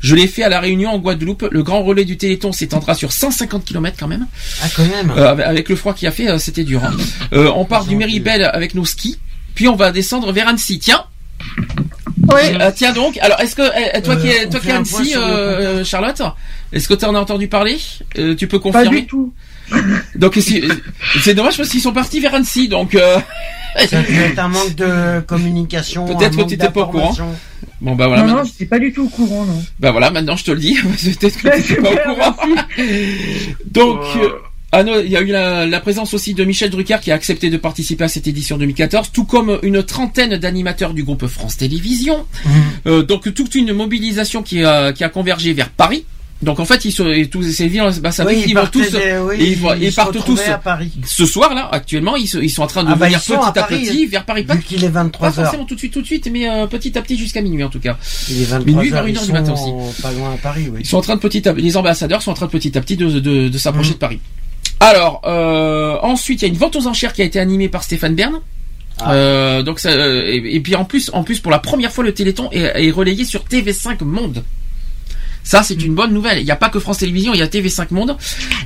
Je 0.00 0.14
l'ai 0.14 0.26
fait 0.26 0.42
à 0.42 0.48
la 0.48 0.58
Réunion 0.58 0.90
en 0.90 0.98
Guadeloupe. 0.98 1.46
Le 1.50 1.62
grand 1.62 1.82
relais 1.82 2.06
du 2.06 2.16
Téléthon 2.16 2.50
s'étendra 2.50 2.94
sur 2.94 3.12
150 3.12 3.62
km 3.64 3.96
quand 4.00 4.08
même. 4.08 4.26
Ah, 4.62 4.66
quand 4.74 4.86
même. 4.86 5.12
Euh, 5.14 5.28
avec- 5.44 5.68
le 5.68 5.76
froid 5.76 5.92
qu'il 5.92 6.08
a 6.08 6.12
fait, 6.12 6.28
euh, 6.30 6.38
c'était 6.38 6.64
dur. 6.64 6.82
hein. 6.82 6.96
Euh, 7.34 7.52
on 7.54 7.66
part 7.66 7.84
du 7.84 7.94
Méribel 7.94 8.42
avec 8.42 8.74
nos 8.74 8.86
skis, 8.86 9.18
puis 9.54 9.68
on 9.68 9.76
va 9.76 9.92
descendre 9.92 10.32
vers 10.32 10.48
Annecy. 10.48 10.78
Tiens. 10.78 11.04
Euh, 12.32 12.70
tiens 12.74 12.92
donc. 12.92 13.18
Alors, 13.18 13.40
est-ce 13.40 13.54
que 13.54 13.62
euh, 13.62 14.00
toi 14.02 14.16
qui 14.16 14.28
Euh, 14.28 14.32
es 14.32 14.46
on 14.46 14.50
toi 14.50 14.60
qui 14.60 14.66
es 14.68 14.70
point 14.70 14.76
Annecy, 14.78 15.14
euh, 15.16 15.84
Charlotte, 15.84 16.22
est-ce 16.72 16.88
que 16.88 16.94
tu 16.94 17.04
en 17.04 17.14
as 17.14 17.20
entendu 17.20 17.48
parler? 17.48 17.78
Euh, 18.18 18.34
Tu 18.34 18.46
peux 18.48 18.58
Pas 18.58 18.70
confirmer? 18.70 19.00
du 19.02 19.06
tout. 19.06 19.32
Donc 20.16 20.38
c'est 21.22 21.34
dommage 21.34 21.56
parce 21.56 21.68
qu'ils 21.68 21.80
sont 21.80 21.92
partis 21.92 22.20
vers 22.20 22.34
Annecy, 22.34 22.68
donc. 22.68 22.94
euh, 22.94 23.18
Ça 23.86 24.02
peut 24.02 24.12
être 24.12 24.38
un 24.38 24.48
manque 24.48 24.74
de 24.74 25.20
communication. 25.20 26.06
Peut-être 26.06 26.36
que 26.36 26.42
tu 26.42 26.54
étais 26.54 26.70
pas 26.70 26.82
au 26.82 26.86
courant. 26.86 27.14
Bon 27.80 27.94
bah 27.94 28.08
voilà. 28.08 28.22
non, 28.22 28.28
maintenant- 28.34 28.50
non, 28.60 28.66
pas 28.66 28.78
du 28.80 28.92
tout 28.92 29.04
au 29.04 29.08
courant, 29.08 29.44
non. 29.44 29.62
Bah 29.78 29.92
voilà, 29.92 30.10
maintenant 30.10 30.34
je 30.36 30.44
te 30.44 30.50
le 30.50 30.58
dis. 30.58 30.74
Peut-être 31.20 31.38
que 31.40 31.48
Ouais, 31.48 31.62
tu 31.62 31.76
pas 31.76 31.90
au 31.92 32.14
courant. 32.14 32.36
Donc, 33.70 34.00
euh, 34.16 34.30
ah 34.72 34.82
non, 34.82 34.94
il 35.02 35.10
y 35.10 35.16
a 35.16 35.20
eu 35.20 35.26
la, 35.28 35.64
la 35.66 35.80
présence 35.80 36.12
aussi 36.12 36.34
de 36.34 36.44
Michel 36.44 36.70
Drucker 36.70 36.98
qui 37.00 37.10
a 37.10 37.14
accepté 37.14 37.50
de 37.50 37.56
participer 37.56 38.04
à 38.04 38.08
cette 38.08 38.26
édition 38.26 38.58
2014, 38.58 39.12
tout 39.12 39.24
comme 39.24 39.58
une 39.62 39.82
trentaine 39.82 40.36
d'animateurs 40.36 40.92
du 40.92 41.04
groupe 41.04 41.26
France 41.26 41.56
Télévisions. 41.56 42.26
Euh, 42.86 43.02
donc 43.02 43.32
toute 43.32 43.54
une 43.54 43.72
mobilisation 43.72 44.42
qui 44.42 44.64
a, 44.64 44.92
qui 44.92 45.04
a 45.04 45.08
convergé 45.08 45.52
vers 45.52 45.70
Paris. 45.70 46.04
Donc 46.40 46.60
en 46.60 46.64
fait, 46.64 46.84
ils 46.84 46.92
sont, 46.92 47.04
tous 47.32 47.42
ces 47.42 47.66
villes 47.66 47.82
ambassadeurs, 47.82 48.32
Oui, 48.32 48.42
ils 48.44 48.50
ils 48.50 48.54
vont 48.54 48.66
tous, 48.66 48.92
des- 48.92 49.18
oui, 49.20 49.34
et 49.40 49.50
ils, 49.52 49.58
vont- 49.58 49.74
ils 49.74 49.92
partent 49.92 50.24
tous 50.24 50.40
à 50.48 50.56
Paris. 50.58 50.92
ce 51.04 51.26
soir 51.26 51.52
là, 51.52 51.68
actuellement, 51.72 52.14
ils, 52.14 52.28
se- 52.28 52.38
ils 52.38 52.48
sont 52.48 52.62
en 52.62 52.68
train 52.68 52.84
de 52.84 52.90
Ah 52.92 52.94
bah, 52.94 53.06
venir 53.06 53.20
sont 53.20 53.34
petit 53.34 53.44
à 53.44 53.48
à, 53.48 53.52
Paris, 53.52 53.82
petit 53.84 54.06
vers 54.06 54.24
Paris. 54.24 54.44
Pas, 54.44 54.54
Vu 54.54 54.62
qu'il 54.62 54.84
est 54.84 54.88
pas 54.88 55.02
23 55.02 55.28
heures. 55.28 55.34
forcément 55.34 55.64
tout 55.64 55.74
de 55.74 55.80
suite, 55.80 55.92
tout 55.92 56.00
de 56.00 56.06
suite, 56.06 56.28
mais 56.32 56.48
euh, 56.48 56.66
petit 56.68 56.96
à 56.96 57.02
petit 57.02 57.18
jusqu'à 57.18 57.40
minuit 57.42 57.64
en 57.64 57.68
tout 57.70 57.80
cas. 57.80 57.96
Il 58.28 58.40
est 58.40 58.44
23 58.44 58.66
Minuit 58.72 58.90
vers 58.90 59.00
heures, 59.00 59.06
une 59.08 59.14
ils 59.14 59.18
heure 59.18 59.24
du 59.26 59.32
matin 59.32 59.52
aussi. 59.52 59.64
sont 59.64 59.92
pas 60.02 60.12
loin 60.12 60.34
à 60.34 60.36
Paris, 60.36 60.68
oui. 60.72 60.78
Ils 60.82 60.86
sont 60.86 60.98
en 60.98 61.02
train 61.02 61.16
de 61.16 61.20
petit 61.20 61.48
à, 61.48 61.52
les 61.54 61.76
ambassadeurs 61.76 62.22
sont 62.22 62.30
en 62.30 62.34
train 62.34 62.46
de 62.46 62.52
petit 62.52 62.78
à 62.78 62.80
petit 62.82 62.96
de, 62.96 63.10
de, 63.10 63.18
de 63.48 63.48
Mm. 63.48 63.58
s'approcher 63.58 63.94
de 63.94 63.98
Paris. 63.98 64.20
Alors 64.78 65.22
euh, 65.26 65.96
ensuite 66.02 66.42
il 66.42 66.44
y 66.44 66.48
a 66.48 66.52
une 66.52 66.58
vente 66.58 66.76
aux 66.76 66.86
enchères 66.86 67.12
qui 67.14 67.22
a 67.22 67.24
été 67.24 67.40
animée 67.40 67.68
par 67.68 67.82
Stéphane 67.82 68.14
Bern. 68.14 68.34
Ah. 69.00 69.12
Euh, 69.12 69.62
donc 69.64 69.80
ça, 69.80 69.90
euh, 69.90 70.22
et, 70.24 70.56
et 70.56 70.60
puis 70.60 70.76
en 70.76 70.84
plus 70.84 71.10
en 71.12 71.24
plus 71.24 71.40
pour 71.40 71.50
la 71.50 71.58
première 71.58 71.90
fois 71.92 72.04
le 72.04 72.12
Téléthon 72.14 72.48
est, 72.52 72.86
est 72.86 72.90
relayé 72.92 73.24
sur 73.24 73.42
TV5 73.44 74.04
Monde. 74.04 74.44
Ça 75.48 75.62
c'est 75.62 75.82
une 75.82 75.94
bonne 75.94 76.12
nouvelle. 76.12 76.40
Il 76.40 76.44
n'y 76.44 76.50
a 76.50 76.56
pas 76.56 76.68
que 76.68 76.78
France 76.78 76.98
Télévisions, 76.98 77.32
il 77.32 77.40
y 77.40 77.42
a 77.42 77.46
TV5 77.46 77.86
Monde 77.90 78.18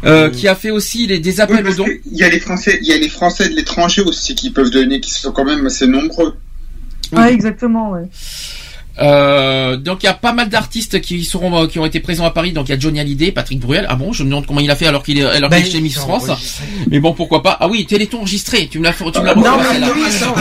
euh, 0.05 0.31
qui 0.31 0.49
a 0.49 0.57
fait 0.57 0.73
aussi 0.73 1.07
les, 1.07 1.21
des 1.21 1.35
Oui, 1.35 1.41
appels 1.41 1.69
aux 1.69 1.75
dons. 1.75 1.87
il 2.11 2.19
y 2.19 2.25
a 2.25 2.29
les 2.29 2.41
Français, 2.41 2.81
il 2.83 2.89
y 2.89 2.93
a 2.93 2.99
les 2.99 3.09
Français 3.09 3.49
de 3.49 3.55
l'étranger 3.55 4.03
aussi 4.03 4.35
qui 4.35 4.51
peuvent 4.51 4.71
donner, 4.71 4.99
qui 4.99 5.13
sont 5.13 5.31
quand 5.31 5.45
même 5.45 5.65
assez 5.65 5.87
nombreux. 5.87 6.35
Ouais, 7.13 7.33
exactement, 7.33 7.91
ouais. 7.93 8.03
Euh, 9.01 9.77
donc 9.77 10.03
il 10.03 10.07
y 10.07 10.09
a 10.09 10.15
pas 10.15 10.33
mal 10.33 10.49
d'artistes 10.49 11.01
qui 11.01 11.25
seront 11.25 11.67
qui 11.67 11.79
ont 11.79 11.87
été 11.87 12.01
présents 12.01 12.25
à 12.27 12.31
Paris. 12.31 12.53
Donc 12.53 12.69
il 12.69 12.73
y 12.73 12.75
a 12.75 12.79
Johnny 12.79 13.01
Hallyday, 13.01 13.33
Patrick 13.33 13.59
Bruel. 13.61 13.87
Ah 13.89 13.95
bon, 13.95 14.13
je 14.13 14.23
me 14.23 14.29
demande 14.29 14.47
comment 14.47 14.61
il 14.61 14.71
a 14.71 14.77
fait 14.77 14.87
alors 14.87 15.03
qu'il 15.03 15.19
est 15.19 15.25
alors 15.25 15.49
Ben, 15.51 15.59
qu'il 15.59 15.69
est 15.69 15.71
chez 15.73 15.81
Miss 15.81 15.97
France. 15.97 16.31
Mais 16.91 17.01
bon, 17.01 17.13
pourquoi 17.13 17.43
pas? 17.43 17.57
Ah 17.61 17.69
oui, 17.69 17.87
Téléthon 17.87 18.19
enregistré. 18.19 18.69
Tu 18.71 18.79
me 18.79 18.85
l'as 18.85 18.93
tu 18.93 19.05
me 19.05 19.25
l'as 19.25 19.35
Non, 19.35 19.57
mais 19.73 19.79
là. 19.79 19.87
lui, 19.95 20.03
son, 20.11 20.35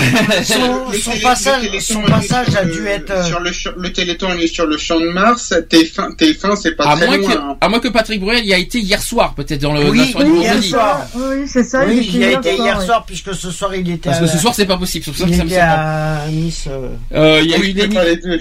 son, 0.43 1.11
son 1.11 1.19
passage, 1.21 1.63
son 1.79 2.01
passage 2.01 2.55
a 2.55 2.65
dû 2.65 2.85
être. 2.87 3.11
euh, 3.11 3.23
Sur 3.23 3.39
le, 3.39 3.51
le 3.77 3.93
Téléthon, 3.93 4.27
il 4.37 4.43
est 4.43 4.53
sur 4.53 4.65
le 4.65 4.77
champ 4.77 4.99
de 4.99 5.07
Mars. 5.07 5.53
TF1, 5.69 6.15
TF1 6.17 6.55
c'est 6.61 6.75
pas 6.75 6.85
À 6.89 6.95
très 6.97 7.07
moins, 7.07 7.17
loin. 7.17 7.29
que, 7.31 7.37
hein. 7.37 7.57
à 7.61 7.69
moins 7.69 7.79
que 7.79 7.87
Patrick 7.87 8.19
Bruel 8.19 8.45
y 8.45 8.53
a 8.53 8.57
été 8.57 8.79
hier 8.79 9.01
soir, 9.01 9.33
peut-être 9.33 9.61
dans 9.61 9.73
le 9.73 9.89
Oui, 9.89 10.13
oui, 10.15 10.39
hier 10.41 10.51
vendredi. 10.53 10.67
soir. 10.69 11.07
Oui, 11.15 11.47
c'est 11.47 11.63
ça. 11.63 11.85
oui, 11.87 12.09
il 12.13 12.19
y 12.19 12.23
a 12.25 12.31
été 12.33 12.55
hier 12.55 12.81
soir, 12.81 13.03
puisque 13.05 13.33
ce 13.33 13.49
soir 13.51 13.73
il 13.75 13.89
était 13.89 14.09
Parce 14.09 14.17
à 14.17 14.21
que 14.21 14.27
ce 14.27 14.37
soir 14.37 14.53
c'est 14.55 14.65
pas 14.65 14.77
possible. 14.77 15.05
Il 15.27 15.33
était 15.41 15.57
à 15.57 16.25
Nice. 16.29 16.65
euh. 16.69 16.89
Euh, 17.13 17.39
il 17.43 17.49
y 17.49 17.53
a 17.53 17.57
eu 17.57 17.73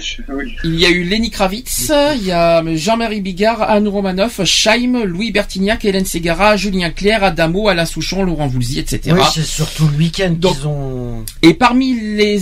je- 0.01 0.21
oui. 0.33 0.55
il 0.63 0.79
y 0.79 0.85
a 0.85 0.89
eu 0.89 1.03
Lenny 1.03 1.29
Kravitz, 1.29 1.91
il 2.15 2.25
y 2.25 2.31
a 2.31 2.63
Jean-Marie 2.75 3.21
Bigard, 3.21 3.61
Anne 3.61 3.87
Romanoff, 3.87 4.41
Chaim, 4.43 5.03
Louis 5.05 5.31
Bertignac, 5.31 5.85
Hélène 5.85 6.05
Ségara, 6.05 6.57
Julien 6.57 6.89
Clerc, 6.89 7.23
Adamo, 7.23 7.67
Alain 7.69 7.85
Souchon, 7.85 8.23
Laurent 8.23 8.47
Voulzy, 8.47 8.79
etc. 8.79 9.15
Oui, 9.15 9.21
c'est 9.33 9.43
surtout 9.45 9.87
le 9.87 9.97
week-end 9.97 10.35
qu'ils 10.35 10.67
ont. 10.67 11.23
Et 11.41 11.53
parmi 11.53 11.93
les 11.99 12.41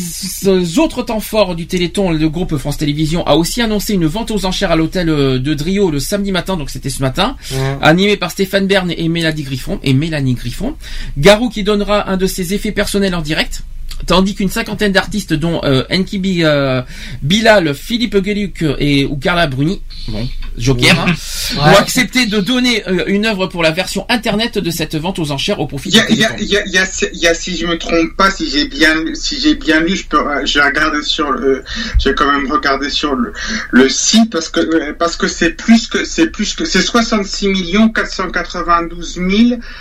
autres 0.78 1.04
temps 1.04 1.20
forts 1.20 1.56
du 1.56 1.68
Téléthon, 1.68 2.12
le 2.12 2.30
groupe 2.30 2.58
France 2.58 2.78
Télévisions 2.78 3.26
a 3.28 3.36
aussi 3.36 3.62
annoncé 3.62 3.94
une 3.94 4.06
vente 4.06 4.32
aux 4.32 4.46
enchères 4.46 4.72
à 4.72 4.76
l'hôtel 4.76 5.10
euh, 5.10 5.40
de 5.40 5.54
Drio 5.54 5.92
le 5.92 6.00
samedi 6.00 6.32
matin, 6.32 6.58
donc 6.58 6.70
c'était 6.70 6.90
ce 6.90 7.02
matin, 7.02 7.36
animé 7.82 8.18
par 8.18 8.32
Stéphane 8.32 8.68
Bern 8.68 8.92
et 8.96 9.08
Mélanie 9.10 9.44
Griffon. 9.44 9.80
Et 9.84 9.94
Mélanie 9.94 10.34
Griffon. 10.36 10.76
Garou 11.18 11.50
qui 11.50 11.64
donnera 11.64 12.10
un 12.10 12.18
de 12.18 12.28
ses 12.28 12.54
effets 12.54 12.72
personnels 12.72 13.16
en 13.16 13.22
direct. 13.22 13.64
Tandis 14.08 14.34
qu'une 14.36 14.50
cinquantaine 14.50 14.92
d'artistes, 14.92 15.34
dont 15.34 15.62
euh, 15.64 15.84
euh, 15.90 16.82
Bilal, 17.22 17.74
Philippe 17.76 18.18
Gueluc 18.18 18.64
et 18.80 19.06
ou 19.06 19.18
Carla 19.18 19.48
Bruni, 19.48 19.82
bon, 20.08 20.28
Joker, 20.58 20.98
hein, 21.00 21.14
Ouais. 21.56 21.62
ont 21.62 21.78
accepté 21.80 22.26
de 22.28 22.40
donner 22.40 22.88
euh, 22.88 23.04
une 23.08 23.26
œuvre 23.26 23.48
pour 23.48 23.64
la 23.64 23.72
version 23.72 24.06
internet 24.10 24.58
de 24.60 24.70
cette 24.70 24.96
vente 24.96 25.18
aux 25.20 25.32
enchères 25.32 25.60
au 25.60 25.66
profit 25.68 25.90
Il 25.90 25.96
y 25.96 25.98
y 25.98 26.00
a, 26.00 26.06
Téléthon. 26.06 26.36
il 26.40 26.46
y 26.48 26.58
a, 26.58 26.66
il 26.66 26.72
y 26.72 26.78
a, 26.78 26.86
il 27.14 27.20
y 27.20 27.28
a- 27.28 27.34
si 27.34 27.58
je 27.58 27.66
me 27.66 27.78
trompe 27.78 28.16
pas, 28.16 28.30
si 28.32 28.50
j'ai 28.50 28.68
bien, 28.68 28.96
si 29.16 29.40
j'ai 29.40 29.56
bien 29.56 29.80
lu, 29.80 29.96
je 29.96 30.06
peux, 30.06 30.20
je 30.46 30.60
vais 30.60 30.66
regarder 30.66 31.02
sur 31.02 31.32
le, 31.32 31.64
je 32.00 32.10
vais 32.10 32.16
quand 32.16 32.32
même 32.32 32.52
regarder 32.52 32.90
sur 32.90 33.16
le, 33.16 33.34
le 33.72 33.90
site 33.90 34.30
parce 34.32 34.50
que, 34.50 34.60
euh, 34.60 34.94
parce 34.98 35.16
que 35.16 35.28
c'est 35.28 35.52
plus 35.52 35.88
que, 35.88 36.06
c'est 36.06 36.28
plus 36.28 36.54
que, 36.54 36.66
c'est 36.66 36.82
66 36.82 37.48
millions 37.48 37.90
492 37.90 39.20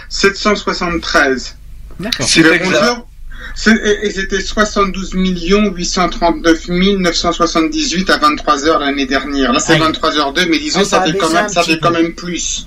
773. 0.08 1.56
D'accord. 2.00 2.26
C'est 2.28 2.42
le 2.42 2.58
et 4.02 4.10
c'était 4.10 4.40
72 4.40 5.14
millions 5.14 5.70
839 5.74 6.68
978 6.68 8.10
à 8.10 8.18
23 8.18 8.66
heures 8.66 8.78
l'année 8.78 9.06
dernière. 9.06 9.52
Là, 9.52 9.60
c'est 9.60 9.74
Aïe. 9.74 9.80
23 9.80 10.10
h 10.12 10.34
2 10.34 10.46
mais 10.50 10.58
disons, 10.58 10.80
Ah, 10.82 10.84
ça 10.84 10.98
ça, 10.98 11.02
fait 11.04 11.18
quand 11.18 11.30
même, 11.32 11.48
ça 11.48 11.62
fait 11.62 11.78
quand 11.78 11.90
même 11.90 12.14
plus. 12.14 12.66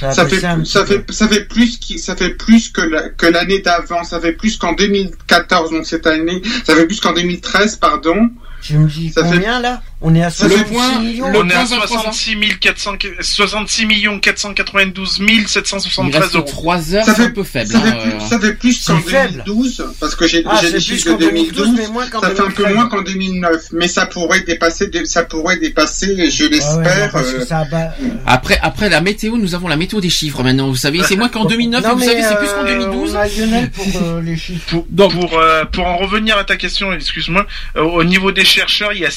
Ça 0.00 0.10
Ça 0.12 0.26
fait, 0.26 0.40
ça 0.64 0.84
fait, 0.84 1.04
ça 1.10 1.28
fait 1.28 1.44
plus 1.44 1.78
qui, 1.78 1.98
ça 1.98 2.16
fait 2.16 2.30
plus 2.30 2.70
que 2.70 2.80
la- 2.80 3.08
que 3.10 3.26
l'année 3.26 3.60
d'avant. 3.60 4.02
Ça 4.02 4.18
fait 4.20 4.32
plus 4.32 4.56
qu'en 4.56 4.72
2014, 4.72 5.70
donc 5.70 5.86
cette 5.86 6.06
année. 6.06 6.42
Ça 6.64 6.74
fait 6.74 6.86
plus 6.86 7.00
qu'en 7.00 7.12
2013, 7.12 7.76
pardon. 7.76 8.30
Tu 8.62 8.78
me 8.78 8.88
dis 8.88 9.10
Ça 9.12 9.24
fait- 9.24 9.34
combien 9.36 9.60
là? 9.60 9.80
On 10.04 10.14
est 10.14 10.22
à 10.22 10.30
Ça 10.30 10.48
fait 10.48 10.56
66 10.56 10.72
point- 10.72 10.98
millions 11.00 11.26
On 11.26 11.48
est 11.48 11.54
à 11.54 11.64
point 11.64 11.86
66 11.86 12.36
400 12.60 12.92
66 13.20 13.86
millions 13.86 14.18
492 14.18 15.20
773 15.46 16.06
Il 16.08 16.16
reste 16.20 16.34
euros. 16.36 16.44
3 16.48 16.94
heures, 16.94 17.04
Ça 17.04 17.14
c'est 17.14 17.22
fait- 17.22 17.28
un 17.28 17.30
peu 17.30 17.44
faible. 17.44 17.70
Ça 17.70 17.78
hein, 17.78 17.82
fait 17.82 17.88
euh. 17.90 18.10
plus, 18.10 18.20
ça 18.28 18.38
fait 18.40 18.52
plus 18.54 18.84
qu'en 18.86 18.96
C'est 19.02 19.10
faible. 19.10 19.42
2012, 19.46 19.86
parce 20.00 20.14
que 20.16 20.26
j'ai 20.26 20.42
Ah, 20.46 20.58
plus 20.58 20.80
chiffres 20.80 21.06
de 21.06 21.12
qu'en 21.12 21.18
2012, 21.18 21.54
2012, 21.66 21.74
mais 21.76 21.92
moins 21.92 22.06
qu'en 22.08 22.20
ça 22.20 22.30
fait 22.30 22.40
un 22.40 22.44
peu 22.50 22.64
2013. 22.64 22.74
moins 22.74 22.88
qu'en 22.88 23.02
2009, 23.02 23.62
mais 23.72 23.88
ça 23.88 24.06
pourrait 24.06 24.40
dépasser, 24.40 24.90
ça 25.04 25.22
pourrait 25.24 25.58
dépasser, 25.58 26.30
je 26.30 26.44
Ah 26.44 26.48
ouais, 26.48 26.50
l'espère. 26.52 27.16
euh, 27.16 27.64
ba- 27.70 27.94
Après, 28.26 28.58
après 28.62 28.88
la 28.88 29.00
météo, 29.00 29.36
nous 29.38 29.54
avons 29.54 29.68
la 29.68 29.76
météo 29.76 30.00
des 30.00 30.10
chiffres 30.10 30.42
maintenant. 30.42 30.68
Vous 30.68 30.76
savez, 30.76 31.00
c'est 31.04 31.16
moins 31.16 31.28
qu'en 31.28 31.44
2009, 31.44 31.82
Non, 31.84 31.90
et 31.90 31.94
vous 31.94 32.00
savez, 32.04 32.22
c'est 32.22 32.36
plus 32.38 32.48
qu'en 32.48 32.64
euh, 32.66 32.74
2012. 32.74 33.12
On 33.12 33.16
a 33.18 33.26
Lionel 33.28 33.70
pour 33.70 33.86
euh, 34.02 34.20
les 34.20 34.36
chiffres. 34.36 34.64
Pour, 34.68 34.86
Donc- 34.90 35.12
pour, 35.12 35.38
euh, 35.38 35.64
pour 35.66 35.86
en 35.86 35.96
revenir 35.98 36.36
à 36.38 36.44
ta 36.44 36.56
question, 36.56 36.92
excuse-moi, 36.92 37.46
euh, 37.76 37.82
au 37.82 38.04
niveau 38.04 38.32
des 38.32 38.44
chercheurs, 38.44 38.92
il 38.92 39.00
y 39.00 39.06
a 39.06 39.10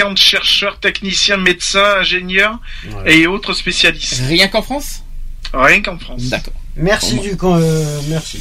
650 0.00 0.16
chercheurs, 0.18 0.78
techniciens, 0.80 1.36
médecins, 1.36 1.96
ingénieurs 1.98 2.58
et 3.06 3.26
autres 3.26 3.52
spécialistes. 3.52 4.22
Rien 4.26 4.48
qu'en 4.48 4.62
France? 4.62 5.02
Rien 5.52 5.82
qu'en 5.82 5.98
France. 5.98 6.22
D'accord. 6.24 6.54
Merci 6.76 7.16
Bon, 7.16 7.22
du 7.22 7.36
con, 7.36 7.56
euh, 7.60 8.00
merci. 8.08 8.40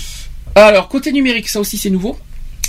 Alors, 0.56 0.88
côté 0.88 1.12
numérique, 1.12 1.50
ça 1.50 1.60
aussi 1.60 1.78
c'est 1.78 1.90
nouveau? 1.90 2.18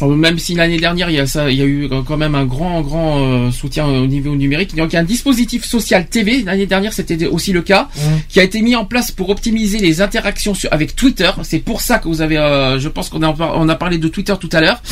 Même 0.09 0.39
si 0.39 0.55
l'année 0.55 0.79
dernière, 0.79 1.11
il 1.11 1.17
y, 1.17 1.21
a 1.21 1.27
ça, 1.27 1.51
il 1.51 1.59
y 1.59 1.63
a 1.63 1.67
eu 1.67 1.89
quand 2.07 2.17
même 2.17 2.35
un 2.35 2.45
grand, 2.45 2.81
grand 2.81 3.19
euh, 3.21 3.51
soutien 3.51 3.87
au 3.87 4.07
niveau 4.07 4.35
numérique. 4.35 4.75
Donc, 4.75 4.93
il 4.93 4.95
y 4.95 4.97
a 4.97 5.01
un 5.01 5.05
dispositif 5.05 5.65
social 5.65 6.07
TV. 6.07 6.43
L'année 6.43 6.67
dernière, 6.67 6.93
c'était 6.93 7.27
aussi 7.27 7.53
le 7.53 7.63
cas, 7.63 7.89
qui 8.29 8.41
a 8.41 8.43
été 8.43 8.63
mis 8.63 8.77
en 8.77 8.85
place 8.85 9.11
pour 9.11 9.29
optimiser 9.31 9.79
les 9.79 10.01
interactions 10.01 10.55
sur- 10.55 10.73
avec 10.73 10.97
Twitter. 10.97 11.31
C'est 11.43 11.59
pour 11.61 11.81
ça 11.81 11.99
que 11.99 12.09
vous 12.09 12.21
avez, 12.23 12.39
euh, 12.39 12.79
je 12.79 12.89
pense 12.89 13.09
qu'on 13.09 13.23
a, 13.23 13.35
on 13.55 13.69
a 13.69 13.75
parlé 13.77 13.99
de 13.99 14.09
Twitter 14.09 14.35
tout 14.41 14.49
à 14.53 14.61
l'heure. 14.61 14.83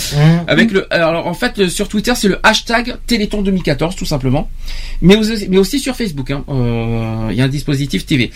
Avec 0.46 0.70
le, 0.72 0.92
alors 0.92 1.26
en 1.26 1.34
fait, 1.34 1.58
le- 1.58 1.68
sur 1.68 1.88
Twitter, 1.88 2.12
c'est 2.14 2.28
le 2.28 2.38
hashtag 2.42 2.96
Téléthon 3.06 3.42
2014, 3.42 3.96
tout 3.96 4.04
simplement. 4.06 4.48
Mais 5.02 5.16
aussi, 5.16 5.46
mais 5.48 5.58
aussi 5.58 5.78
sur 5.80 5.96
Facebook. 5.96 6.30
hein. 6.30 6.44
Euh, 6.48 7.28
Il 7.30 7.36
y 7.36 7.40
a 7.40 7.44
un 7.44 7.48
dispositif 7.48 8.06
TV. 8.06 8.30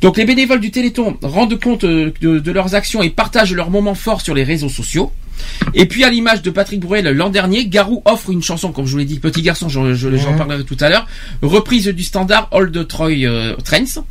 Donc, 0.00 0.16
les 0.16 0.24
bénévoles 0.24 0.60
du 0.60 0.70
Téléthon 0.70 1.16
rendent 1.22 1.58
compte 1.60 1.84
euh, 1.84 2.12
de, 2.20 2.38
de 2.38 2.52
leurs 2.52 2.74
actions 2.74 3.02
et 3.02 3.10
partagent 3.10 3.52
leurs 3.54 3.70
moments 3.70 3.94
forts 3.94 4.20
sur 4.20 4.34
les 4.34 4.44
réseaux 4.44 4.68
sociaux. 4.68 5.12
Et 5.74 5.86
puis 5.86 6.04
à 6.04 6.10
l'image 6.10 6.42
de 6.42 6.50
Patrick 6.50 6.80
Bruel 6.80 7.06
l'an 7.10 7.30
dernier, 7.30 7.66
Garou 7.66 8.02
offre 8.04 8.30
une 8.30 8.42
chanson, 8.42 8.72
comme 8.72 8.86
je 8.86 8.92
vous 8.92 8.98
l'ai 8.98 9.04
dit, 9.04 9.18
Petit 9.18 9.42
Garçon, 9.42 9.68
j'en 9.68 9.92
je- 9.94 10.16
j'en 10.16 10.36
parlerai 10.36 10.64
tout 10.64 10.76
à 10.80 10.88
l'heure, 10.88 11.06
reprise 11.42 11.86
du 11.88 12.02
standard 12.02 12.48
Old 12.52 12.86
Troy 12.88 13.10
euh, 13.26 13.54
Trends. 13.64 14.04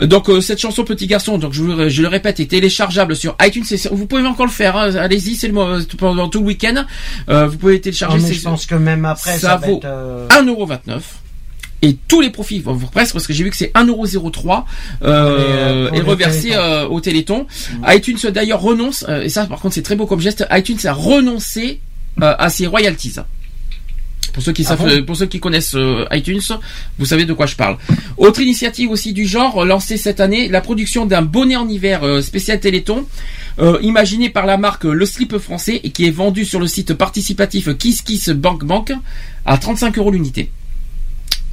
Euh, 0.00 0.06
Donc 0.06 0.28
euh, 0.28 0.40
cette 0.40 0.58
chanson 0.60 0.82
Petit 0.84 1.06
Garçon, 1.06 1.38
donc 1.38 1.52
je, 1.52 1.62
le- 1.62 1.88
je 1.88 2.02
le 2.02 2.08
répète, 2.08 2.40
est 2.40 2.46
téléchargeable 2.46 3.14
sur 3.16 3.36
iTunes. 3.42 3.64
Vous 3.92 4.06
pouvez 4.06 4.26
encore 4.26 4.46
le 4.46 4.50
faire. 4.52 4.76
hein. 4.76 4.94
Allez-y, 4.96 5.36
c'est 5.36 5.48
le 5.48 5.84
pendant 5.96 6.28
tout 6.28 6.40
le 6.40 6.46
week-end. 6.46 6.84
Euh, 7.28 7.46
vous 7.46 7.58
pouvez 7.58 7.80
télécharger. 7.80 8.16
Non, 8.18 8.22
mais 8.22 8.28
c'est- 8.28 8.34
je 8.40 8.44
pense 8.44 8.66
que 8.66 8.74
même 8.74 9.04
après, 9.04 9.34
ça, 9.34 9.38
ça 9.38 9.56
va 9.56 9.66
vaut 9.68 9.76
être, 9.78 9.84
euh, 9.84 10.26
1,29€. 10.30 11.00
Et 11.84 11.98
tous 12.08 12.22
les 12.22 12.30
profits, 12.30 12.60
vont 12.60 12.72
vous 12.72 12.86
presque, 12.86 13.12
parce 13.12 13.26
que 13.26 13.34
j'ai 13.34 13.44
vu 13.44 13.50
que 13.50 13.56
c'est 13.56 13.70
1,03€ 13.74 14.64
euh, 15.02 15.90
est 15.92 15.98
le 15.98 16.04
reversé 16.04 16.40
Téléthon. 16.48 16.58
euh, 16.62 16.86
au 16.88 17.00
Téléthon. 17.00 17.46
iTunes 17.88 18.18
d'ailleurs 18.32 18.62
renonce, 18.62 19.04
euh, 19.06 19.20
et 19.22 19.28
ça 19.28 19.44
par 19.44 19.60
contre 19.60 19.74
c'est 19.74 19.82
très 19.82 19.94
beau 19.94 20.06
comme 20.06 20.20
geste, 20.20 20.46
iTunes 20.50 20.78
a 20.84 20.94
renoncé 20.94 21.80
euh, 22.22 22.34
à 22.38 22.48
ses 22.48 22.66
royalties. 22.66 23.16
Pour 24.32 24.42
ceux 24.42 24.52
qui 24.52 24.62
Ah 24.64 24.70
savent, 24.70 24.78
bon 24.78 24.88
euh, 24.88 25.02
pour 25.04 25.14
ceux 25.14 25.26
qui 25.26 25.40
connaissent 25.40 25.74
euh, 25.76 26.06
iTunes, 26.10 26.40
vous 26.98 27.04
savez 27.04 27.26
de 27.26 27.34
quoi 27.34 27.44
je 27.44 27.54
parle. 27.54 27.76
Autre 28.16 28.40
initiative 28.40 28.90
aussi 28.90 29.12
du 29.12 29.26
genre 29.26 29.62
euh, 29.62 29.66
lancée 29.66 29.98
cette 29.98 30.20
année, 30.20 30.48
la 30.48 30.62
production 30.62 31.04
d'un 31.04 31.20
bonnet 31.22 31.56
en 31.56 31.68
hiver 31.68 32.02
euh, 32.02 32.22
spécial 32.22 32.58
Téléthon, 32.60 33.04
euh, 33.58 33.78
imaginé 33.82 34.30
par 34.30 34.46
la 34.46 34.56
marque 34.56 34.84
Le 34.84 35.04
Slip 35.04 35.36
français 35.36 35.82
et 35.84 35.90
qui 35.90 36.06
est 36.06 36.10
vendu 36.10 36.46
sur 36.46 36.60
le 36.60 36.66
site 36.66 36.94
participatif 36.94 37.76
Kiss 37.76 38.00
Kiss 38.00 38.30
Bank 38.30 38.64
Bank 38.64 38.92
à 39.44 39.58
35 39.58 39.98
euros 39.98 40.10
l'unité. 40.10 40.50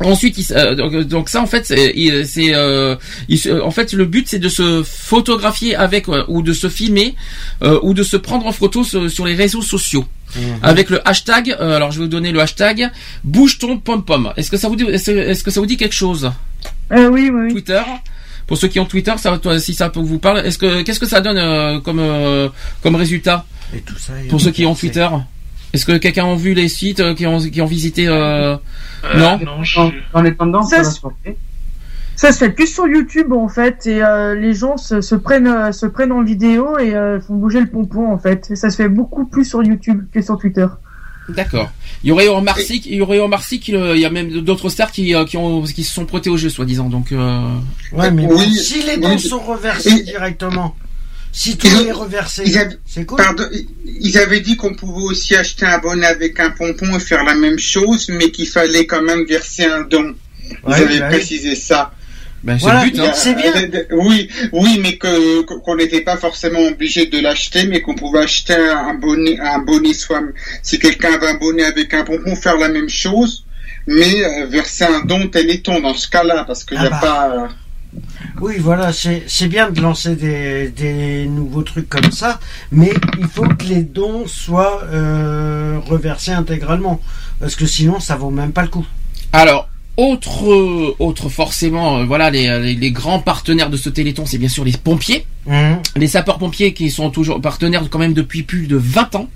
Ensuite, 0.05 0.37
il 0.37 0.45
euh, 0.55 0.75
donc, 0.75 0.95
donc 1.07 1.29
ça 1.29 1.41
en 1.41 1.47
fait, 1.47 1.65
c'est, 1.65 1.93
euh, 2.53 2.95
se- 3.29 3.61
en 3.61 3.71
fait 3.71 3.93
le 3.93 4.05
but 4.05 4.27
c'est 4.27 4.39
de 4.39 4.49
se 4.49 4.83
photographier 4.83 5.75
avec 5.75 6.07
euh, 6.09 6.23
ou 6.27 6.41
de 6.41 6.53
se 6.53 6.69
filmer 6.69 7.15
euh, 7.63 7.79
ou 7.83 7.93
de 7.93 8.03
se 8.03 8.17
prendre 8.17 8.45
en 8.45 8.51
photo 8.51 8.83
sur, 8.83 9.09
sur 9.09 9.25
les 9.25 9.35
réseaux 9.35 9.61
sociaux 9.61 10.05
avec 10.63 10.89
le 10.89 11.05
hashtag. 11.07 11.51
euh, 11.59 11.75
alors 11.75 11.91
je 11.91 11.97
vais 11.99 12.05
vous 12.05 12.09
donner 12.11 12.31
le 12.31 12.39
hashtag 12.39 12.89
bouge 13.23 13.57
ton 13.59 13.77
pom 13.77 14.03
pom. 14.03 14.31
Est-ce 14.37 14.49
que 14.49 14.57
ça 14.57 14.69
vous 14.69 14.75
dit, 14.77 14.85
est-ce, 14.85 15.43
que 15.43 15.51
ça 15.51 15.59
vous 15.59 15.65
dit 15.65 15.77
quelque 15.77 15.95
chose? 15.95 16.31
Euh, 16.93 17.09
oui, 17.09 17.29
oui, 17.33 17.41
oui. 17.47 17.51
Twitter? 17.53 17.81
Pour 18.47 18.57
ceux 18.57 18.67
qui 18.67 18.79
ont 18.79 18.85
Twitter, 18.85 19.13
ça, 19.17 19.31
va- 19.31 19.59
si 19.59 19.73
ça 19.73 19.91
vous 19.93 20.19
parle, 20.19 20.39
est-ce 20.45 20.57
que 20.57 20.81
qu'est-ce 20.83 20.99
que 20.99 21.05
ça 21.07 21.21
donne 21.21 21.37
euh, 21.37 21.79
comme 21.79 21.99
euh, 21.99 22.49
comme 22.81 22.95
résultat? 22.95 23.45
Et 23.75 23.79
tout 23.79 23.97
ça, 23.97 24.13
pour 24.29 24.39
ceux 24.41 24.51
qui 24.51 24.65
ont 24.65 24.75
Twitter? 24.75 25.07
Est-ce 25.73 25.85
que 25.85 25.98
quelqu'un 25.98 26.31
a 26.31 26.35
vu 26.35 26.53
les 26.53 26.68
sites 26.68 26.99
euh, 26.99 27.14
qui 27.15 27.26
ont 27.26 27.39
qui 27.39 27.61
ont 27.61 27.65
visité 27.65 28.07
euh, 28.07 28.56
Non? 29.15 29.39
non, 29.43 29.61
Dans, 29.76 29.91
dans 30.14 30.22
les 30.22 30.35
tendances 30.35 30.69
Ça, 30.69 30.84
soirée. 30.84 31.38
Ça 32.15 32.31
se 32.34 32.38
fait 32.39 32.49
plus 32.52 32.68
sur 32.68 32.88
YouTube 32.88 33.31
en 33.34 33.48
fait 33.48 33.88
et 33.88 34.03
euh, 34.03 34.35
les 34.35 34.53
gens 34.53 34.77
se, 34.77 35.02
se 35.02 35.15
prennent 35.15 35.48
euh, 35.48 35.72
se 35.72 35.85
prennent 35.85 36.11
en 36.11 36.23
vidéo 36.23 36.77
et 36.77 36.93
euh, 36.93 37.19
font 37.22 37.35
bouger 37.35 37.61
le 37.61 37.68
pompon 37.68 38.11
en 38.11 38.18
fait. 38.19 38.52
Et 38.52 38.56
ça 38.56 38.69
se 38.69 38.76
fait 38.76 38.89
beaucoup 38.89 39.26
plus 39.26 39.45
sur 39.45 39.64
YouTube 39.64 40.03
que 40.14 40.22
sur 40.22 40.38
Twitter. 40.38 40.68
D'accord. 41.30 41.72
Il 42.03 42.10
y 42.10 42.11
aurait 42.11 42.27
Omar 42.27 42.57
Sy, 42.57 42.81
il 42.85 42.95
y 42.95 43.02
aurait 43.02 43.19
il 43.19 43.99
y 43.99 44.06
a 44.06 44.10
même 44.10 44.41
d'autres 44.41 44.69
stars 44.69 44.91
qui, 44.91 45.15
euh, 45.15 45.23
qui, 45.23 45.38
ont, 45.38 45.61
qui 45.64 45.84
se 45.84 45.93
sont 45.93 46.06
prêtés 46.06 46.30
au 46.30 46.35
jeu, 46.35 46.49
soi-disant. 46.49 46.89
Donc, 46.89 47.11
euh... 47.11 47.48
Ouais, 47.93 48.10
mais 48.11 48.26
Oui, 48.26 48.60
les 48.88 48.98
dons 48.98 49.11
oui. 49.11 49.19
sont 49.19 49.39
reversés 49.39 49.91
Et- 49.91 50.03
directement, 50.03 50.76
si 51.31 51.57
tout 51.57 51.67
Ils- 51.67 51.87
est 51.87 51.91
reversé, 51.91 52.43
ils 52.45 52.57
avaient- 52.57 52.77
c'est 52.85 53.05
cool. 53.05 53.17
Pardon, 53.17 53.45
ils 53.85 54.17
avaient 54.17 54.41
dit 54.41 54.55
qu'on 54.57 54.73
pouvait 54.73 55.03
aussi 55.03 55.35
acheter 55.35 55.65
un 55.65 55.77
bonnet 55.79 56.05
avec 56.07 56.39
un 56.39 56.51
pompon 56.51 56.95
et 56.95 56.99
faire 56.99 57.23
la 57.23 57.35
même 57.35 57.59
chose, 57.59 58.09
mais 58.09 58.31
qu'il 58.31 58.47
fallait 58.47 58.85
quand 58.85 59.01
même 59.01 59.25
verser 59.25 59.65
un 59.65 59.81
don. 59.81 60.13
Ils 60.49 60.69
Ouais, 60.69 60.75
avaient 60.75 60.99
bah 60.99 61.07
oui. 61.09 61.17
précisé 61.17 61.55
ça. 61.55 61.93
Ben, 62.43 62.57
c'est 62.57 62.63
Voilà, 62.63 62.81
hein. 62.81 63.11
c'est 63.13 63.35
bien. 63.35 63.53
Euh, 63.55 63.67
de- 63.67 63.87
oui, 63.91 64.27
oui, 64.51 64.79
mais 64.81 64.97
que 64.97 65.41
qu'on 65.43 65.75
n'était 65.75 66.01
pas 66.01 66.17
forcément 66.17 66.59
obligé 66.61 67.05
de 67.05 67.19
l'acheter, 67.19 67.67
mais 67.67 67.81
qu'on 67.81 67.93
pouvait 67.93 68.19
acheter 68.21 68.55
un 68.55 68.95
bonnet, 68.95 69.39
un 69.39 69.59
bonnet 69.59 69.93
soit. 69.93 70.21
Si 70.63 70.79
quelqu'un 70.79 71.13
avait 71.13 71.27
un 71.27 71.35
bonnet 71.35 71.63
avec 71.63 71.93
un 71.93 72.03
bonbon, 72.03 72.35
faire 72.35 72.57
la 72.57 72.67
même 72.69 72.89
chose, 72.89 73.45
mais 73.85 74.23
euh, 74.23 74.47
verser 74.47 74.85
un 74.85 75.01
don 75.05 75.27
Téléthon 75.27 75.81
dans 75.81 75.93
ce 75.93 76.07
cas-là, 76.09 76.43
parce 76.45 76.63
qu'il 76.63 76.79
n'y 76.79 76.83
Ah 76.85 76.87
a 76.87 76.89
bah. 76.89 76.99
pas. 76.99 77.49
Oui, 78.39 78.55
voilà, 78.59 78.91
c'est 78.93 79.47
bien 79.47 79.69
de 79.69 79.81
lancer 79.81 80.15
des, 80.15 80.69
des 80.69 81.26
nouveaux 81.27 81.63
trucs 81.63 81.89
comme 81.89 82.11
ça, 82.11 82.39
mais 82.72 82.91
il 83.19 83.27
faut 83.27 83.47
que 83.47 83.65
les 83.65 83.84
dons 83.84 84.26
soient 84.27 84.84
euh, 84.85 85.80
reversés 85.85 86.31
intégralement, 86.31 87.01
parce 87.39 87.55
que 87.55 87.65
sinon 87.65 87.99
ça 87.99 88.15
vaut 88.15 88.30
même 88.30 88.51
pas 88.53 88.63
le 88.63 88.69
coup. 88.69 88.85
Alors, 89.34 89.68
autre, 89.97 90.49
euh, 90.49 90.95
autre 90.99 91.30
forcément, 91.30 91.97
euh, 91.97 92.05
voilà, 92.05 92.30
les, 92.30 92.47
les, 92.59 92.76
les 92.76 92.91
grands 92.91 93.19
partenaires 93.19 93.69
de 93.69 93.77
ce 93.77 93.89
Téléthon, 93.89 94.26
c'est 94.26 94.38
bien 94.38 94.49
sûr 94.49 94.63
les 94.63 94.72
pompiers. 94.72 95.26
Les 95.95 96.07
sapeurs-pompiers 96.07 96.73
qui 96.73 96.89
sont 96.89 97.09
toujours 97.09 97.41
partenaires 97.41 97.84
quand 97.89 97.99
même 97.99 98.13
depuis 98.13 98.43
plus 98.43 98.68
de 98.68 98.77
20 98.77 99.15
ans. 99.15 99.30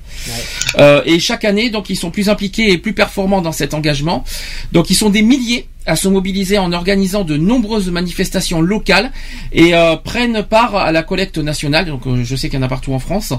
Euh, 0.77 1.01
et 1.05 1.19
chaque 1.19 1.45
année, 1.45 1.69
donc, 1.69 1.89
ils 1.89 1.95
sont 1.95 2.09
plus 2.11 2.29
impliqués 2.29 2.71
et 2.71 2.77
plus 2.77 2.93
performants 2.93 3.41
dans 3.41 3.51
cet 3.51 3.73
engagement. 3.73 4.23
Donc, 4.71 4.89
ils 4.89 4.95
sont 4.95 5.09
des 5.09 5.21
milliers 5.21 5.67
à 5.85 5.95
se 5.95 6.07
mobiliser 6.07 6.57
en 6.57 6.71
organisant 6.71 7.23
de 7.23 7.37
nombreuses 7.37 7.89
manifestations 7.89 8.61
locales 8.61 9.11
et 9.51 9.73
euh, 9.73 9.95
prennent 9.95 10.43
part 10.43 10.75
à 10.75 10.91
la 10.91 11.03
collecte 11.03 11.37
nationale. 11.37 11.85
Donc, 11.85 12.07
euh, 12.07 12.23
je 12.23 12.35
sais 12.35 12.49
qu'il 12.49 12.59
y 12.59 12.61
en 12.61 12.65
a 12.65 12.69
partout 12.69 12.93
en 12.93 12.99
France. 12.99 13.33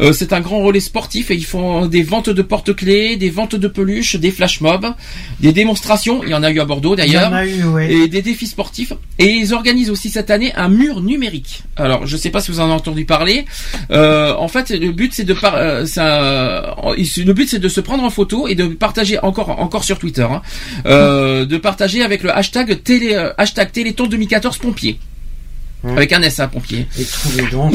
Euh, 0.00 0.12
c'est 0.12 0.32
un 0.32 0.40
grand 0.40 0.62
relais 0.62 0.80
sportif 0.80 1.30
et 1.30 1.34
ils 1.34 1.44
font 1.44 1.86
des 1.86 2.02
ventes 2.02 2.30
de 2.30 2.42
porte-clés, 2.42 3.16
des 3.16 3.30
ventes 3.30 3.56
de 3.56 3.68
peluches, 3.68 4.16
des 4.16 4.30
flash 4.30 4.60
mobs, 4.60 4.86
des 5.40 5.52
démonstrations. 5.52 6.22
Il 6.22 6.30
y 6.30 6.34
en 6.34 6.42
a 6.42 6.50
eu 6.50 6.60
à 6.60 6.64
Bordeaux 6.64 6.96
d'ailleurs. 6.96 7.30
Il 7.30 7.32
y 7.32 7.34
en 7.34 7.36
a 7.36 7.46
eu, 7.46 7.64
ouais. 7.64 7.92
Et 7.92 8.08
des 8.08 8.22
défis 8.22 8.46
sportifs. 8.46 8.92
Et 9.18 9.30
ils 9.30 9.54
organisent 9.54 9.90
aussi 9.90 10.10
cette 10.10 10.30
année 10.30 10.52
un 10.54 10.68
mur 10.68 11.00
numérique. 11.00 11.62
Alors, 11.76 12.06
je 12.06 12.16
sais 12.16 12.30
pas 12.30 12.40
si 12.40 12.50
vous 12.50 12.60
en 12.60 12.64
avez 12.64 12.72
entendu 12.72 13.04
parler. 13.04 13.44
Euh, 13.90 14.34
en 14.34 14.48
fait, 14.48 14.70
le 14.70 14.92
but 14.92 15.12
c'est 15.14 15.24
de 15.24 15.34
par, 15.34 15.54
euh, 15.56 15.86
ça, 15.86 16.76
le 16.86 17.32
but 17.32 17.48
c'est 17.48 17.58
de 17.58 17.68
se 17.68 17.80
prendre 17.80 18.04
en 18.04 18.10
photo 18.10 18.48
et 18.48 18.54
de 18.54 18.66
partager 18.66 19.18
encore 19.20 19.50
encore 19.60 19.84
sur 19.84 19.98
Twitter, 19.98 20.26
hein, 20.28 20.42
euh, 20.86 21.44
de 21.44 21.56
partager 21.56 21.85
avec 22.02 22.22
le 22.22 22.36
hashtag 22.36 22.82
télé 22.82 23.14
euh, 23.14 23.32
hashtag 23.38 23.72
Téléthon 23.72 24.06
2014 24.06 24.58
pompier. 24.58 24.98
Avec 25.86 26.12
un 26.12 26.20
S 26.22 26.40
pompier. 26.52 26.86
Et 26.98 27.04
tous 27.04 27.36
les 27.36 27.46
dons 27.48 27.70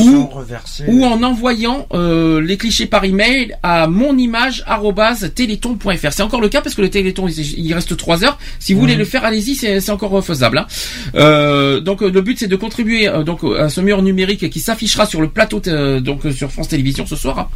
Ou- 0.90 1.06
en 1.06 1.24
envoyant 1.24 1.88
euh, 1.94 2.42
les 2.42 2.58
clichés 2.58 2.86
par 2.88 3.06
email 3.06 3.56
à 3.64 3.88
monimage@téléthon.fr. 3.88 6.12
C'est 6.12 6.24
encore 6.24 6.42
le 6.42 6.50
cas 6.50 6.60
parce 6.62 6.76
que 6.76 6.82
le 6.82 6.90
Téléthon 6.90 7.28
il 7.30 7.74
reste 7.74 7.96
trois 7.96 8.24
heures. 8.26 8.38
Si 8.60 8.74
vous 8.74 8.82
voulez 8.82 8.94
Mhm. 8.94 9.00
le 9.00 9.06
faire, 9.06 9.24
allez-y, 9.24 9.56
c'est 9.56 9.90
encore 9.90 10.18
euh, 10.18 10.22
faisable. 10.22 10.58
hein. 10.58 10.68
Euh, 11.16 11.80
donc 11.80 12.02
le 12.02 12.22
but 12.22 12.38
c'est 12.40 12.48
de 12.48 12.56
contribuer 12.56 13.08
euh, 13.08 13.24
donc 13.24 13.42
à 13.58 13.70
ce 13.70 13.80
mur 13.82 14.02
numérique 14.02 14.50
qui 14.50 14.60
s'affichera 14.60 15.06
sur 15.06 15.22
le 15.22 15.30
plateau 15.30 15.62
donc 16.02 16.22
sur 16.36 16.52
France 16.52 16.68
Télévisions 16.68 17.06
ce 17.06 17.16
soir. 17.16 17.40
hein. 17.40 17.48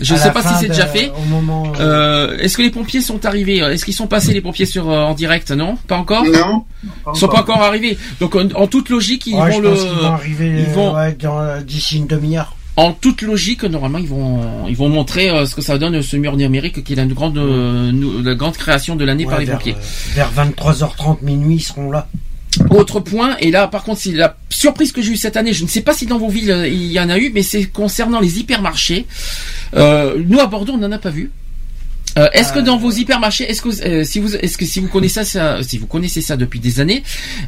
Je 0.00 0.14
ne 0.14 0.18
sais 0.18 0.30
pas 0.30 0.42
si 0.42 0.54
c'est 0.60 0.68
déjà 0.68 0.86
fait. 0.86 1.10
Moment. 1.28 1.72
Euh, 1.80 2.36
Est-ce 2.38 2.56
que 2.56 2.62
les 2.62 2.70
pompiers 2.70 3.00
sont 3.00 3.24
arrivés? 3.24 3.58
Est-ce 3.58 3.84
qu'ils 3.84 3.94
sont 3.94 4.06
passés 4.06 4.32
les 4.32 4.40
pompiers 4.40 4.66
sur 4.66 4.90
euh, 4.90 5.02
en 5.04 5.14
direct? 5.14 5.50
Non, 5.52 5.76
pas 5.88 5.96
encore? 5.96 6.24
Non. 6.24 6.64
Ils 7.14 7.18
sont 7.18 7.28
pas 7.28 7.40
encore 7.40 7.62
arrivés. 7.62 7.96
Donc 8.20 8.34
en, 8.34 8.48
en 8.54 8.66
toute 8.66 8.88
logique, 8.90 9.26
ils 9.26 9.34
Ouais, 9.34 9.50
vont 9.50 9.56
je 9.56 9.62
le. 9.62 9.68
pense 9.70 9.80
qu'ils 9.84 9.98
vont 9.98 10.12
arriver 10.12 10.54
ils 10.60 10.74
vont- 10.74 10.94
ouais, 10.94 11.16
dans- 11.20 11.62
d'ici 11.62 11.96
une 11.98 12.06
demi-heure. 12.06 12.54
en 12.76 12.92
toute 12.92 13.22
logique, 13.22 13.64
normalement, 13.64 13.96
ils 13.98 14.08
vont 14.08 14.66
ils 14.68 14.76
vont 14.76 14.88
montrer 14.90 15.30
euh, 15.30 15.46
ce 15.46 15.54
que 15.54 15.62
ça 15.62 15.78
donne 15.78 16.02
ce 16.02 16.16
mur 16.18 16.36
numérique 16.36 16.84
qui 16.84 16.92
est 16.92 16.96
la 16.96 17.06
grande 17.06 17.38
euh, 17.38 17.90
la 18.22 18.34
grande 18.34 18.56
création 18.56 18.96
de 18.96 19.04
l'année 19.06 19.24
Ouais, 19.24 19.30
par 19.30 19.38
les 19.40 19.46
vers, 19.46 19.56
pompiers. 19.58 19.74
euh, 19.74 20.14
vers 20.14 20.30
23h30 20.32 21.18
minuit, 21.22 21.56
ils 21.56 21.60
seront 21.60 21.90
là. 21.90 22.06
Autre 22.70 23.00
point, 23.00 23.36
et 23.38 23.50
là 23.50 23.68
par 23.68 23.84
contre 23.84 24.00
la 24.12 24.36
surprise 24.50 24.92
que 24.92 25.02
j'ai 25.02 25.12
eue 25.12 25.16
cette 25.16 25.36
année, 25.36 25.52
je 25.52 25.62
ne 25.62 25.68
sais 25.68 25.82
pas 25.82 25.92
si 25.92 26.06
dans 26.06 26.18
vos 26.18 26.28
villes 26.28 26.50
euh, 26.50 26.68
il 26.68 26.90
y 26.90 27.00
en 27.00 27.08
a 27.08 27.18
eu, 27.18 27.30
mais 27.32 27.42
c'est 27.42 27.66
concernant 27.66 28.20
les 28.20 28.38
hypermarchés. 28.38 29.06
Euh, 29.74 30.16
nous 30.26 30.40
à 30.40 30.46
Bordeaux 30.46 30.74
on 30.74 30.78
n'en 30.78 30.92
a 30.92 30.98
pas 30.98 31.10
vu. 31.10 31.30
Euh, 32.18 32.28
est-ce 32.32 32.52
que 32.52 32.58
dans 32.60 32.76
vos 32.78 32.90
hypermarchés, 32.90 33.44
est-ce 33.50 33.60
que 33.62 33.68
euh, 33.86 34.04
si 34.04 34.20
vous 34.20 34.34
est-ce 34.36 34.56
que 34.56 34.64
si 34.64 34.80
vous 34.80 34.88
connaissez 34.88 35.24
ça, 35.24 35.62
si 35.62 35.76
vous 35.78 35.86
connaissez 35.86 36.20
ça 36.22 36.36
depuis 36.36 36.60
des 36.60 36.80
années, 36.80 37.02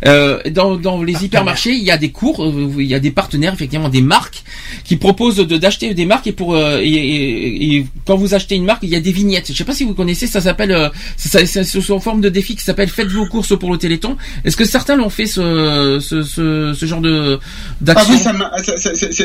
euh, 0.06 0.40
dans, 0.50 0.76
dans 0.76 1.02
les 1.02 1.24
hypermarchés, 1.24 1.72
il 1.72 1.82
y 1.84 1.90
a 1.90 1.96
des 1.98 2.10
cours, 2.10 2.44
euh, 2.44 2.70
il 2.78 2.86
y 2.86 2.94
a 2.94 3.00
des 3.00 3.10
partenaires 3.10 3.54
effectivement 3.54 3.88
des 3.88 4.02
marques 4.02 4.42
qui 4.84 4.96
proposent 4.96 5.36
de 5.36 5.56
d'acheter 5.56 5.94
des 5.94 6.04
marques 6.06 6.26
et 6.26 6.32
pour 6.32 6.54
euh, 6.54 6.78
et, 6.80 6.88
et- 6.88 7.76
et 7.76 7.86
quand 8.06 8.16
vous 8.16 8.34
achetez 8.34 8.56
une 8.56 8.64
marque, 8.64 8.82
il 8.82 8.90
y 8.90 8.96
a 8.96 9.00
des 9.00 9.12
vignettes. 9.12 9.46
Je 9.50 9.54
sais 9.56 9.64
pas 9.64 9.72
si 9.74 9.84
vous 9.84 9.94
connaissez, 9.94 10.26
ça 10.26 10.40
s'appelle 10.40 10.72
euh, 10.72 10.88
ça, 11.16 11.44
ça- 11.46 11.64
c'est 11.64 11.90
en 11.90 12.00
forme 12.00 12.20
de 12.20 12.28
défi 12.28 12.54
qui 12.56 12.62
s'appelle 12.64 12.88
Faites 12.88 13.08
vos 13.08 13.26
courses 13.26 13.58
pour 13.58 13.72
le 13.72 13.78
Téléthon. 13.78 14.16
Est-ce 14.44 14.56
que 14.56 14.64
certains 14.64 14.96
l'ont 14.96 15.10
fait 15.10 15.26
ce 15.26 15.98
ce, 16.00 16.22
ce, 16.22 16.74
ce 16.74 16.86
genre 16.86 17.00
de 17.00 17.38
Ah 17.40 17.44
d'action 17.80 18.12
oui, 18.14 18.18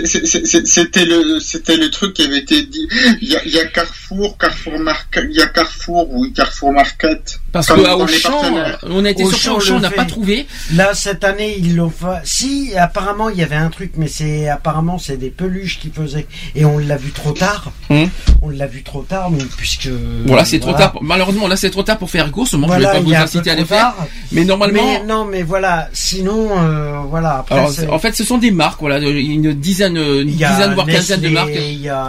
c'est- 0.06 0.46
c'est- 0.46 0.66
c'était 0.68 1.06
le 1.06 1.40
c'était 1.40 1.76
le 1.78 1.90
truc 1.90 2.14
qui 2.14 2.24
avait 2.24 2.38
été 2.40 2.64
dit. 2.64 2.88
Il 3.22 3.28
y 3.30 3.36
a, 3.36 3.42
il 3.46 3.52
y 3.54 3.60
a 3.60 3.66
Carrefour, 3.66 4.38
Carrefour 4.38 4.80
Market, 4.80 5.33
il 5.34 5.40
y 5.40 5.42
a 5.42 5.48
Carrefour 5.48 6.14
ou 6.14 6.26
Carrefour 6.36 6.72
Market. 6.74 7.40
Parce 7.52 7.68
Comme 7.68 7.82
que 7.84 7.88
à 7.88 7.92
dans 7.98 8.06
les 8.06 8.16
Auchan, 8.16 8.32
partenaires. 8.42 8.80
on 8.84 9.06
a 9.06 9.10
été 9.10 9.24
surpris, 9.26 9.50
Auchan 9.50 9.76
on 9.76 9.80
n'a 9.80 9.92
pas 9.92 10.06
trouvé. 10.06 10.48
Là, 10.74 10.94
cette 10.94 11.24
année, 11.24 11.56
ils 11.60 11.76
l'ont 11.76 11.90
fait. 11.90 12.22
Si, 12.24 12.72
apparemment, 12.78 13.30
il 13.30 13.38
y 13.38 13.44
avait 13.44 13.56
un 13.56 13.70
truc, 13.70 13.94
mais 13.98 14.08
c'est 14.08 14.48
apparemment 14.50 14.98
c'est 14.98 15.18
des 15.18 15.30
peluches 15.30 15.80
qui 15.80 15.90
faisaient. 15.94 16.26
Et 16.56 16.66
on 16.66 16.78
l'a 16.78 16.98
vu 16.98 17.12
trop 17.12 17.32
tard. 17.32 17.72
Hum. 17.90 18.10
On 18.42 18.50
l'a 18.50 18.68
vu 18.68 18.84
trop 18.84 19.02
tard, 19.02 19.30
mais 19.32 19.44
puisque. 19.58 19.90
Voilà, 20.26 20.46
c'est 20.46 20.60
trop 20.60 20.74
tard. 20.74 20.96
Malheureusement, 21.02 21.48
là, 21.48 21.56
c'est 21.56 21.70
trop 21.70 21.84
tard 21.84 21.98
pour 21.98 22.10
faire 22.10 22.32
course. 22.32 22.54
Moi, 22.54 22.68
Voilà, 22.68 22.90
je 22.90 22.94
vais 22.94 23.04
il 23.10 23.12
pas 23.14 23.18
vous 23.20 23.24
inciter 23.24 23.52
à 23.52 23.56
les 23.56 23.66
faire. 23.66 23.80
tard. 23.82 24.08
Mais 24.32 24.46
normalement, 24.46 24.84
Mais 24.84 25.04
non, 25.06 25.26
mais 25.26 25.44
voilà. 25.44 25.90
Sinon, 25.94 26.50
euh, 26.58 27.00
voilà. 27.10 27.40
Après, 27.40 27.56
alors, 27.56 27.70
c'est- 27.72 27.88
en 27.88 28.00
fait, 28.00 28.16
ce 28.16 28.24
sont 28.24 28.38
des 28.38 28.52
marques, 28.52 28.80
voilà, 28.80 29.00
une 29.00 29.54
dizaine, 29.54 29.98
une 29.98 30.30
Il 30.30 30.38
y 30.38 30.44
a 30.46 30.52
dizaine 30.52 30.74
voire 30.74 30.88
quinzaine 30.88 31.22
de 31.22 31.30
marques. 31.30 31.50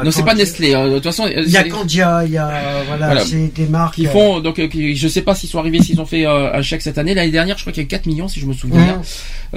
Non, 0.04 0.10
c'est 0.10 0.24
pas. 0.24 0.34
Nestlé. 0.34 0.74
hein. 0.74 0.88
De 0.88 0.94
toute 0.94 1.04
façon, 1.04 1.28
il 1.28 1.48
y 1.48 1.56
a 1.56 1.62
Candia, 1.64 2.22
il 2.24 2.32
y 2.32 2.38
a 2.38 2.82
voilà, 2.88 3.13
Voilà. 3.14 3.26
c'est 3.26 3.54
des 3.54 3.66
marques. 3.66 3.94
qui 3.96 4.06
font 4.06 4.40
donc 4.40 4.58
euh, 4.58 4.68
qui- 4.68 4.94
je 4.96 5.08
sais 5.08 5.22
pas 5.22 5.34
s'ils 5.34 5.48
sont 5.48 5.58
arrivés 5.58 5.82
s'ils 5.82 6.00
ont 6.00 6.06
fait 6.06 6.26
euh, 6.26 6.52
un 6.52 6.62
chèque 6.62 6.82
cette 6.82 6.98
année. 6.98 7.14
L'année 7.14 7.30
dernière 7.30 7.56
je 7.56 7.62
crois 7.62 7.72
qu'il 7.72 7.82
y 7.82 7.84
a 7.84 7.86
eu 7.86 7.88
4 7.88 8.06
millions 8.06 8.28
si 8.28 8.40
je 8.40 8.46
me 8.46 8.52
souviens 8.52 8.82
bien. 8.84 9.02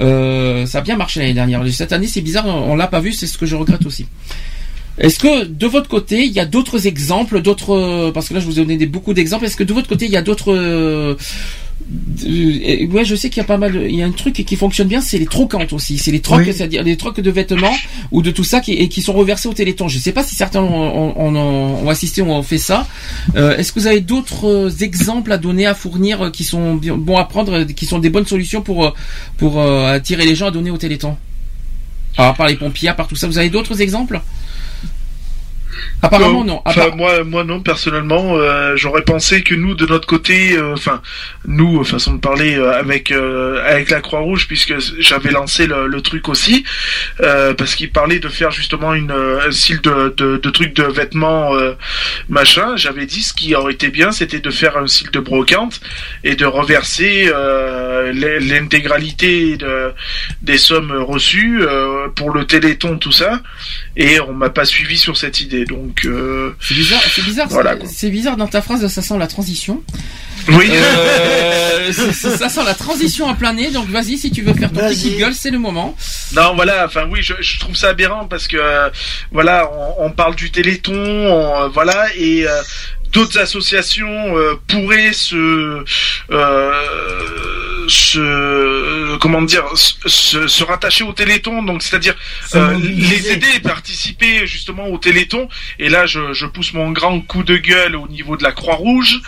Euh, 0.00 0.66
ça 0.66 0.78
a 0.78 0.80
bien 0.82 0.96
marché 0.96 1.20
l'année 1.20 1.34
dernière. 1.34 1.62
Cette 1.72 1.92
année 1.92 2.06
c'est 2.06 2.20
bizarre 2.20 2.46
on, 2.46 2.72
on 2.72 2.76
l'a 2.76 2.86
pas 2.86 3.00
vu 3.00 3.12
c'est 3.12 3.26
ce 3.26 3.38
que 3.38 3.46
je 3.46 3.56
regrette 3.56 3.84
aussi. 3.86 4.06
Est-ce 4.98 5.18
que 5.20 5.44
de 5.44 5.66
votre 5.68 5.88
côté 5.88 6.24
il 6.24 6.32
y 6.32 6.40
a 6.40 6.44
d'autres 6.46 6.86
exemples 6.88 7.40
d'autres 7.40 7.74
euh, 7.74 8.10
parce 8.12 8.28
que 8.28 8.34
là 8.34 8.40
je 8.40 8.46
vous 8.46 8.58
ai 8.58 8.62
donné 8.62 8.76
des, 8.76 8.86
beaucoup 8.86 9.14
d'exemples. 9.14 9.44
Est-ce 9.44 9.56
que 9.56 9.64
de 9.64 9.72
votre 9.72 9.88
côté 9.88 10.06
il 10.06 10.10
y 10.10 10.16
a 10.16 10.22
d'autres 10.22 11.16
euh, 12.26 12.86
ouais, 12.88 13.04
je 13.04 13.14
sais 13.14 13.30
qu'il 13.30 13.38
y 13.38 13.44
a 13.44 13.46
pas 13.46 13.56
mal. 13.56 13.74
Il 13.88 13.94
y 13.96 14.02
a 14.02 14.06
un 14.06 14.10
truc 14.10 14.34
qui 14.34 14.56
fonctionne 14.56 14.88
bien, 14.88 15.00
c'est 15.00 15.18
les 15.18 15.26
trocantes 15.26 15.72
aussi. 15.72 15.96
C'est 15.98 16.10
les 16.10 16.20
trocs, 16.20 16.40
Oui. 16.40 16.52
c'est-à-dire 16.52 16.82
les 16.82 16.96
trocs 16.96 17.20
de 17.20 17.30
vêtements 17.30 17.74
ou 18.10 18.20
de 18.22 18.30
tout 18.30 18.44
ça 18.44 18.60
qui, 18.60 18.72
et 18.72 18.88
qui 18.88 19.00
sont 19.02 19.12
reversés 19.12 19.48
au 19.48 19.54
Téléthon. 19.54 19.88
Je 19.88 19.98
sais 19.98 20.12
pas 20.12 20.22
si 20.22 20.34
certains 20.34 20.60
ont, 20.62 21.14
ont, 21.16 21.36
ont- 21.36 21.84
ont 21.86 21.88
assisté 21.88 22.20
ou 22.22 22.30
ont 22.30 22.42
fait 22.42 22.58
ça. 22.58 22.86
Euh, 23.36 23.56
Est-ce 23.56 23.72
que 23.72 23.80
vous 23.80 23.86
avez 23.86 24.00
d'autres 24.00 24.46
euh, 24.46 24.70
exemples 24.80 25.32
à 25.32 25.38
donner, 25.38 25.66
à 25.66 25.74
fournir, 25.74 26.26
euh, 26.26 26.30
qui 26.30 26.44
sont 26.44 26.74
bons 26.74 27.16
à 27.16 27.24
prendre, 27.24 27.64
qui 27.64 27.86
sont 27.86 27.98
des 27.98 28.10
bonnes 28.10 28.26
solutions 28.26 28.60
pour 28.62 28.94
pour 29.36 29.60
euh, 29.60 29.94
attirer 29.94 30.26
les 30.26 30.34
gens 30.34 30.46
à 30.48 30.50
donner 30.50 30.70
au 30.70 30.78
Téléthon? 30.78 31.16
À 32.16 32.32
part 32.32 32.48
les 32.48 32.56
pompiers, 32.56 32.88
à 32.88 32.94
part 32.94 33.06
tout 33.06 33.14
ça, 33.16 33.28
vous 33.28 33.38
avez 33.38 33.48
d'autres 33.50 33.80
exemples? 33.80 34.20
Apparemment 36.02 36.44
non. 36.44 36.62
Enfin, 36.64 36.90
moi, 36.96 37.24
moi 37.24 37.44
non, 37.44 37.60
personnellement, 37.60 38.36
euh, 38.36 38.76
j'aurais 38.76 39.02
pensé 39.02 39.42
que 39.42 39.54
nous, 39.54 39.74
de 39.74 39.86
notre 39.86 40.06
côté, 40.06 40.56
euh, 40.56 40.72
enfin, 40.74 41.02
nous, 41.46 41.80
euh, 41.80 41.84
façon 41.84 42.14
de 42.14 42.20
parler, 42.20 42.56
euh, 42.56 42.72
avec 42.78 43.10
euh, 43.10 43.62
avec 43.66 43.90
la 43.90 44.00
Croix 44.00 44.20
Rouge, 44.20 44.46
puisque 44.48 44.74
j'avais 44.98 45.30
lancé 45.30 45.66
le, 45.66 45.86
le 45.86 46.00
truc 46.00 46.28
aussi, 46.28 46.64
euh, 47.20 47.54
parce 47.54 47.74
qu'il 47.74 47.90
parlait 47.90 48.18
de 48.18 48.28
faire 48.28 48.50
justement 48.50 48.94
une 48.94 49.10
un 49.12 49.50
style 49.50 49.80
de, 49.80 50.14
de, 50.16 50.36
de 50.36 50.50
truc 50.50 50.74
de 50.74 50.84
vêtements, 50.84 51.54
euh, 51.54 51.72
machin. 52.28 52.76
J'avais 52.76 53.06
dit 53.06 53.22
ce 53.22 53.32
qui 53.34 53.54
aurait 53.54 53.72
été 53.72 53.88
bien, 53.88 54.12
c'était 54.12 54.40
de 54.40 54.50
faire 54.50 54.76
un 54.76 54.86
style 54.86 55.10
de 55.10 55.20
brocante 55.20 55.80
et 56.24 56.34
de 56.36 56.46
reverser 56.46 57.30
euh, 57.32 58.12
l'in- 58.12 58.40
l'intégralité 58.40 59.56
de, 59.56 59.92
des 60.42 60.58
sommes 60.58 60.92
reçues 60.92 61.60
euh, 61.62 62.08
pour 62.14 62.30
le 62.32 62.44
Téléthon, 62.46 62.98
tout 62.98 63.12
ça. 63.12 63.40
Et 64.00 64.20
on 64.20 64.32
m'a 64.32 64.48
pas 64.48 64.64
suivi 64.64 64.96
sur 64.96 65.16
cette 65.16 65.40
idée, 65.40 65.64
donc. 65.64 66.04
euh, 66.04 66.54
C'est 66.60 66.74
bizarre, 66.74 67.02
c'est 67.12 67.22
bizarre, 67.24 67.48
Voilà, 67.48 67.74
c'est- 67.84 68.10
bizarre 68.10 68.36
dans 68.36 68.46
ta 68.46 68.62
phrase, 68.62 68.86
ça 68.86 69.02
sent 69.02 69.18
la 69.18 69.26
transition. 69.26 69.82
Oui. 70.50 70.70
Euh, 70.72 71.92
ça 72.12 72.48
sent 72.48 72.64
la 72.64 72.74
transition 72.74 73.26
en 73.26 73.34
plein 73.34 73.52
nez, 73.54 73.70
donc 73.72 73.88
vas-y, 73.88 74.16
si 74.16 74.30
tu 74.30 74.42
veux 74.42 74.54
faire 74.54 74.70
ton 74.72 74.80
petit 74.88 75.16
gueule, 75.16 75.34
c'est 75.34 75.50
le 75.50 75.58
moment. 75.58 75.96
Non, 76.32 76.54
voilà, 76.54 76.84
enfin 76.86 77.08
oui, 77.10 77.22
je, 77.22 77.34
je 77.40 77.58
trouve 77.58 77.74
ça 77.74 77.88
aberrant 77.88 78.26
parce 78.26 78.46
que 78.46 78.56
euh, 78.56 78.88
voilà, 79.32 79.68
on, 79.98 80.06
on 80.06 80.10
parle 80.12 80.36
du 80.36 80.50
Téléthon, 80.52 80.94
on, 80.94 81.62
euh, 81.64 81.68
voilà, 81.68 82.06
et 82.16 82.46
euh, 82.46 82.62
d'autres 83.12 83.38
associations 83.38 84.36
euh, 84.38 84.54
pourraient 84.68 85.12
se, 85.12 85.82
euh, 86.30 86.72
se, 87.88 89.16
comment 89.18 89.42
dire, 89.42 89.64
se, 89.74 90.62
rattacher 90.64 91.04
au 91.04 91.12
Téléthon, 91.12 91.62
donc 91.62 91.82
c'est-à-dire 91.82 92.14
euh, 92.54 92.78
les 92.78 93.30
aider 93.32 93.46
et 93.56 93.60
participer 93.60 94.46
justement 94.46 94.86
au 94.88 94.98
Téléthon. 94.98 95.48
Et 95.78 95.88
là, 95.88 96.06
je, 96.06 96.32
je 96.32 96.46
pousse 96.46 96.72
mon 96.74 96.90
grand 96.90 97.20
coup 97.20 97.42
de 97.42 97.56
gueule 97.56 97.96
au 97.96 98.06
niveau 98.08 98.36
de 98.36 98.42
la 98.44 98.52
Croix-Rouge. 98.52 99.20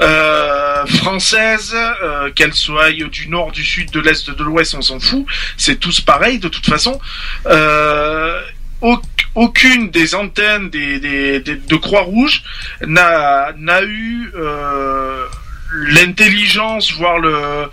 Euh, 0.00 0.56
euh, 0.76 0.86
françaises, 0.86 1.74
euh, 2.02 2.30
qu'elles 2.32 2.54
soient 2.54 2.90
du 2.92 3.28
nord, 3.28 3.52
du 3.52 3.64
sud, 3.64 3.90
de 3.90 4.00
l'est, 4.00 4.30
de 4.30 4.42
l'ouest, 4.44 4.74
on 4.74 4.82
s'en 4.82 5.00
fout. 5.00 5.26
C'est 5.56 5.78
tous 5.80 6.00
pareil 6.00 6.38
de 6.38 6.48
toute 6.48 6.66
façon. 6.66 7.00
Euh, 7.46 8.40
au- 8.80 9.00
aucune 9.34 9.90
des 9.90 10.14
antennes 10.14 10.70
des, 10.70 10.98
des- 11.00 11.40
des- 11.40 11.56
de 11.56 11.76
Croix-Rouge 11.76 12.42
n'a 12.86 13.52
n'a 13.58 13.82
eu 13.82 14.30
euh, 14.34 15.24
l'intelligence, 15.72 16.92
voire 16.92 17.18
le, 17.18 17.68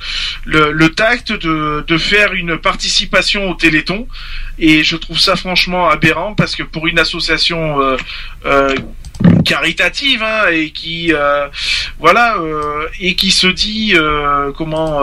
le, 0.45 0.71
le 0.71 0.89
tact 0.89 1.31
de, 1.31 1.83
de 1.85 1.97
faire 1.97 2.33
une 2.33 2.57
participation 2.57 3.49
au 3.49 3.53
Téléthon. 3.53 4.07
Et 4.59 4.83
je 4.83 4.95
trouve 4.95 5.19
ça 5.19 5.35
franchement 5.35 5.89
aberrant 5.89 6.35
parce 6.35 6.55
que 6.55 6.63
pour 6.63 6.87
une 6.87 6.99
association 6.99 7.81
euh, 7.81 7.97
euh, 8.45 8.75
caritative 9.45 10.23
hein, 10.23 10.47
et 10.51 10.71
qui 10.71 11.13
euh, 11.13 11.47
voilà 11.99 12.37
euh, 12.37 12.87
et 12.99 13.15
qui 13.15 13.31
se 13.31 13.47
dit 13.47 13.95
comment 14.55 15.01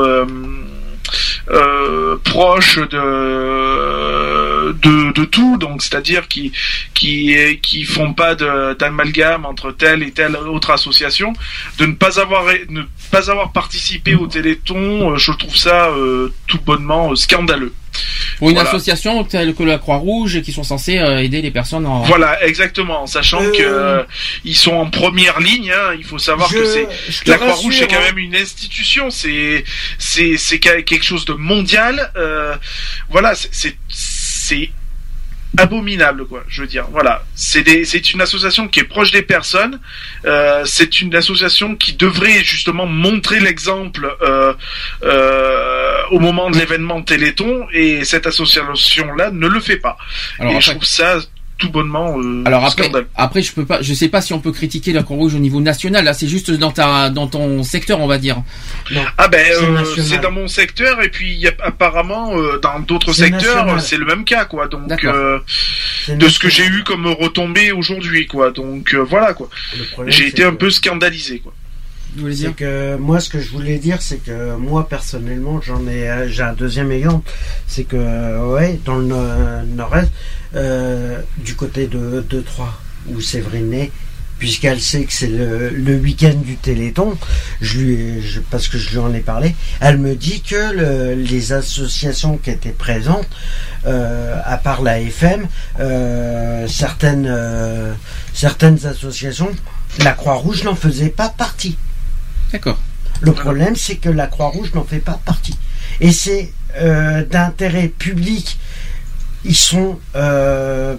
euh, 1.48 2.16
proche 2.24 2.78
de, 2.78 4.72
de 4.72 5.12
de 5.12 5.24
tout 5.24 5.56
donc 5.56 5.82
c'est-à-dire 5.82 6.28
qui 6.28 6.52
qui 6.94 7.36
qui 7.62 7.84
font 7.84 8.12
pas 8.12 8.34
d'amalgame 8.34 9.46
entre 9.46 9.72
telle 9.72 10.02
et 10.02 10.12
telle 10.12 10.36
autre 10.36 10.70
association 10.70 11.32
de 11.78 11.86
ne 11.86 11.92
pas 11.92 12.20
avoir 12.20 12.44
ne 12.68 12.82
pas 13.10 13.30
avoir 13.30 13.52
participé 13.52 14.14
au 14.14 14.26
Téléthon 14.26 15.12
euh, 15.12 15.16
je 15.16 15.32
trouve 15.32 15.56
ça 15.56 15.88
euh, 15.88 16.32
tout 16.46 16.60
bonnement 16.64 17.12
euh, 17.12 17.16
scandaleux 17.16 17.72
Pour 18.38 18.48
une 18.48 18.54
Voilà. 18.54 18.70
association 18.70 19.22
telle 19.24 19.54
que 19.54 19.62
la 19.62 19.78
Croix-Rouge 19.78 20.40
qui 20.42 20.52
sont 20.52 20.62
censés 20.62 20.98
euh, 20.98 21.18
aider 21.22 21.42
les 21.42 21.50
personnes 21.50 21.86
en. 21.86 22.02
Voilà, 22.02 22.42
exactement. 22.46 23.02
en 23.02 23.06
Sachant 23.06 23.42
Euh, 23.42 23.50
que 23.52 23.62
euh, 23.62 24.02
ils 24.44 24.56
sont 24.56 24.72
en 24.72 24.88
première 24.88 25.40
ligne, 25.40 25.70
hein, 25.72 25.94
il 25.98 26.04
faut 26.04 26.18
savoir 26.18 26.48
Je- 26.50 26.56
que 26.58 26.64
c'est 26.64 26.88
la 27.26 27.36
Croix-Rouge, 27.36 27.76
c'est 27.78 27.86
quand 27.88 27.96
hein. 27.96 28.04
même 28.06 28.18
une 28.18 28.34
institution. 28.36 29.10
C'est 29.10 29.64
c'est 29.98 30.36
c'est 30.38 30.58
quelque 30.58 31.02
chose 31.02 31.24
de 31.26 31.34
mondial. 31.34 32.10
euh, 32.16 32.54
voilà, 33.10 33.34
c'est- 33.34 33.50
c'est 33.52 33.76
c'est 33.88 34.70
abominable 35.56 36.27
quoi 36.27 36.44
je 36.48 36.62
veux 36.62 36.66
dire. 36.66 36.86
Voilà. 36.90 37.24
C'est 37.35 37.62
des 37.62 37.85
c'est 37.85 38.12
une 38.12 38.20
association 38.20 38.68
qui 38.68 38.81
est 38.81 38.85
proche 38.85 39.10
des 39.10 39.22
personnes. 39.22 39.81
Euh, 40.24 40.62
c'est 40.64 41.01
une 41.01 41.14
association 41.14 41.74
qui 41.77 41.94
devrait 41.94 42.43
justement 42.44 42.86
montrer 42.86 43.40
l'exemple 43.40 44.16
euh, 44.22 44.55
euh, 45.02 46.02
au 46.10 46.18
moment 46.18 46.51
de 46.51 46.59
l'événement 46.59 47.02
Téléthon 47.02 47.66
et 47.72 48.05
cette 48.05 48.27
association 48.27 49.12
là 49.14 49.31
ne 49.31 49.47
le 49.47 49.60
fait 49.60 49.77
pas. 49.77 49.97
Alors 50.39 50.55
et 50.55 50.60
je 50.60 50.70
trouve 50.70 50.85
ça 50.85 51.18
tout 51.60 51.70
bonnement 51.70 52.18
euh, 52.18 52.42
Alors 52.46 52.64
après, 52.64 53.42
je 53.42 53.52
peux 53.52 53.64
pas, 53.64 53.80
je 53.82 53.94
sais 53.94 54.08
pas 54.08 54.20
si 54.20 54.32
on 54.32 54.40
peut 54.40 54.50
critiquer 54.50 54.92
la 54.92 55.02
Croix-Rouge 55.04 55.34
au 55.34 55.38
niveau 55.38 55.60
national. 55.60 56.04
Là, 56.04 56.14
c'est 56.14 56.26
juste 56.26 56.50
dans 56.50 56.72
ta, 56.72 57.10
dans 57.10 57.28
ton 57.28 57.62
secteur, 57.62 58.00
on 58.00 58.06
va 58.08 58.18
dire. 58.18 58.42
Ah 59.18 59.28
ben 59.28 59.44
C'est 59.46 59.64
euh, 59.64 60.02
c'est 60.02 60.20
dans 60.20 60.32
mon 60.32 60.48
secteur 60.48 61.02
et 61.02 61.10
puis 61.10 61.32
il 61.32 61.38
y 61.38 61.46
a 61.46 61.52
apparemment 61.62 62.36
euh, 62.36 62.58
dans 62.60 62.80
d'autres 62.80 63.12
secteurs 63.12 63.80
c'est 63.80 63.96
le 63.98 64.06
même 64.06 64.24
cas 64.24 64.44
quoi. 64.46 64.66
Donc 64.66 65.04
euh, 65.04 65.38
de 66.08 66.28
ce 66.28 66.38
que 66.38 66.48
j'ai 66.48 66.64
eu 66.66 66.82
comme 66.84 67.06
retombée 67.06 67.70
aujourd'hui 67.72 68.26
quoi. 68.26 68.50
Donc 68.50 68.94
euh, 68.94 69.04
voilà 69.08 69.34
quoi. 69.34 69.48
J'ai 70.06 70.26
été 70.28 70.42
un 70.44 70.50
que- 70.52 70.56
peu 70.56 70.70
scandalisé 70.70 71.38
quoi 71.40 71.52
C'est 72.48 72.54
que 72.54 72.96
moi, 72.96 73.20
ce 73.20 73.28
que 73.28 73.38
je 73.40 73.50
voulais 73.50 73.78
dire, 73.78 74.02
c'est 74.02 74.18
que 74.18 74.56
moi 74.56 74.88
personnellement, 74.88 75.60
j'en 75.60 75.86
ai, 75.86 76.08
euh, 76.10 76.28
j'ai 76.28 76.42
un 76.42 76.52
deuxième 76.52 76.90
exemple, 76.92 77.30
c'est 77.66 77.84
que 77.84 78.52
ouais, 78.52 78.80
dans 78.84 78.96
le 78.96 79.04
no- 79.04 79.62
nord-est, 79.76 80.10
euh, 80.56 81.20
du 81.38 81.54
côté 81.54 81.86
de, 81.86 82.24
de 82.28 82.40
Troyes, 82.40 82.74
où 83.08 83.20
Séverine 83.20 83.72
est, 83.72 83.92
puisqu'elle 84.38 84.80
sait 84.80 85.04
que 85.04 85.12
c'est 85.12 85.28
le, 85.28 85.68
le 85.68 85.96
week-end 85.96 86.34
du 86.44 86.56
Téléthon, 86.56 87.16
je 87.60 87.78
lui, 87.78 88.22
je- 88.22 88.40
parce 88.40 88.66
que 88.68 88.78
je 88.78 88.90
lui 88.90 88.98
en 88.98 89.12
ai 89.14 89.20
parlé, 89.20 89.54
elle 89.80 89.98
me 89.98 90.14
dit 90.16 90.40
que 90.42 90.72
le- 90.72 91.14
les 91.14 91.52
associations 91.52 92.38
qui 92.38 92.50
étaient 92.50 92.70
présentes, 92.70 93.28
euh, 93.86 94.36
à 94.44 94.56
part 94.56 94.82
la 94.82 95.00
FM, 95.00 95.46
euh, 95.78 96.66
certaines, 96.66 97.32
certaines 98.34 98.84
associations, 98.86 99.50
la 100.02 100.12
Croix-Rouge 100.12 100.64
n'en 100.64 100.74
faisait 100.74 101.08
pas 101.10 101.28
partie. 101.28 101.76
D'accord. 102.52 102.78
Le 103.20 103.32
problème, 103.32 103.77
c'est 103.77 103.97
que 103.97 104.09
la 104.09 104.27
Croix-Rouge 104.27 104.72
n'en 104.74 104.85
fait 104.85 104.98
pas 104.98 105.20
partie. 105.24 105.56
Et 106.01 106.12
c'est 106.12 106.52
euh, 106.81 107.24
d'intérêt 107.24 107.89
public. 107.89 108.59
Ils 109.44 109.56
sont, 109.56 109.98
euh, 110.16 110.97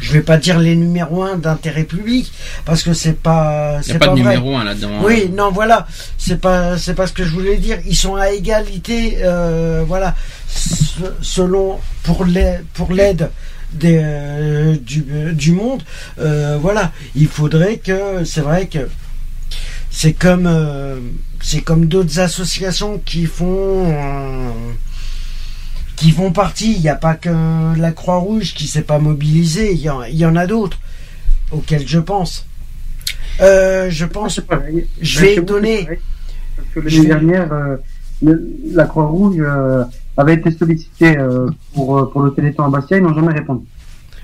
je 0.00 0.12
vais 0.12 0.20
pas 0.22 0.36
dire 0.36 0.58
les 0.60 0.76
numéros 0.76 1.22
un 1.24 1.36
d'intérêt 1.36 1.84
public, 1.84 2.32
parce 2.64 2.82
que 2.84 2.92
c'est 2.92 3.20
pas, 3.20 3.78
Il 3.82 3.88
y 3.88 3.90
a 3.90 3.92
c'est 3.94 3.98
pas 3.98 4.06
de 4.08 4.10
vrai. 4.12 4.34
numéro 4.36 4.56
un 4.56 4.64
là-dedans. 4.64 4.90
hein. 4.98 5.02
Oui, 5.04 5.28
non, 5.34 5.50
voilà, 5.50 5.86
c'est 6.18 6.40
pas, 6.40 6.78
c'est 6.78 6.94
pas 6.94 7.06
ce 7.08 7.12
que 7.12 7.24
je 7.24 7.30
voulais 7.30 7.56
dire. 7.56 7.78
Ils 7.86 7.96
sont 7.96 8.14
à 8.16 8.30
égalité, 8.30 9.18
euh, 9.22 9.84
voilà, 9.86 10.14
se- 10.48 11.00
selon 11.20 11.78
pour 12.04 12.24
l'aide, 12.24 12.64
pour 12.74 12.92
l'aide 12.92 13.30
des, 13.72 14.00
euh, 14.02 14.76
du, 14.80 15.04
du 15.32 15.52
monde, 15.52 15.82
voilà, 16.16 16.92
il 17.16 17.26
faudrait 17.28 17.78
que, 17.78 18.24
c'est 18.24 18.40
vrai 18.40 18.66
que 18.68 18.88
c'est 19.90 20.12
comme, 20.12 20.46
euh, 20.46 20.98
c'est 21.40 21.60
comme 21.62 21.86
d'autres 21.86 22.18
associations 22.20 23.00
qui 23.04 23.26
font. 23.26 23.84
euh, 23.86 24.50
qui 25.96 26.12
font 26.12 26.30
partie, 26.30 26.74
il 26.74 26.80
n'y 26.80 26.88
a 26.88 26.94
pas 26.94 27.14
que 27.14 27.28
la 27.76 27.90
Croix-Rouge 27.90 28.54
qui 28.54 28.68
s'est 28.68 28.82
pas 28.82 29.00
mobilisée, 29.00 29.72
il 29.72 29.80
y 29.80 29.90
en, 29.90 30.04
il 30.04 30.14
y 30.16 30.24
en 30.24 30.36
a 30.36 30.46
d'autres 30.46 30.78
auxquels 31.50 31.88
je 31.88 31.98
pense. 31.98 32.46
Euh, 33.40 33.88
je 33.90 34.04
pense. 34.04 34.40
Je 35.00 35.18
vais 35.20 35.34
Chez 35.34 35.40
vous, 35.40 35.44
donner. 35.46 35.88
Parce 36.56 36.68
que 36.72 36.88
Je 36.88 36.96
l'année 37.02 37.02
vais- 37.02 37.08
dernière, 37.08 37.52
euh, 37.52 37.76
le- 38.22 38.48
la 38.72 38.84
Croix-Rouge 38.84 39.36
euh, 39.40 39.82
avait 40.16 40.34
été 40.34 40.52
sollicitée 40.52 41.16
pour, 41.74 42.10
pour 42.12 42.22
le 42.22 42.32
Téléthon 42.32 42.62
à 42.64 42.68
Bastia, 42.70 42.98
ils 42.98 43.02
n'ont 43.02 43.14
jamais 43.14 43.32
répondu. 43.32 43.64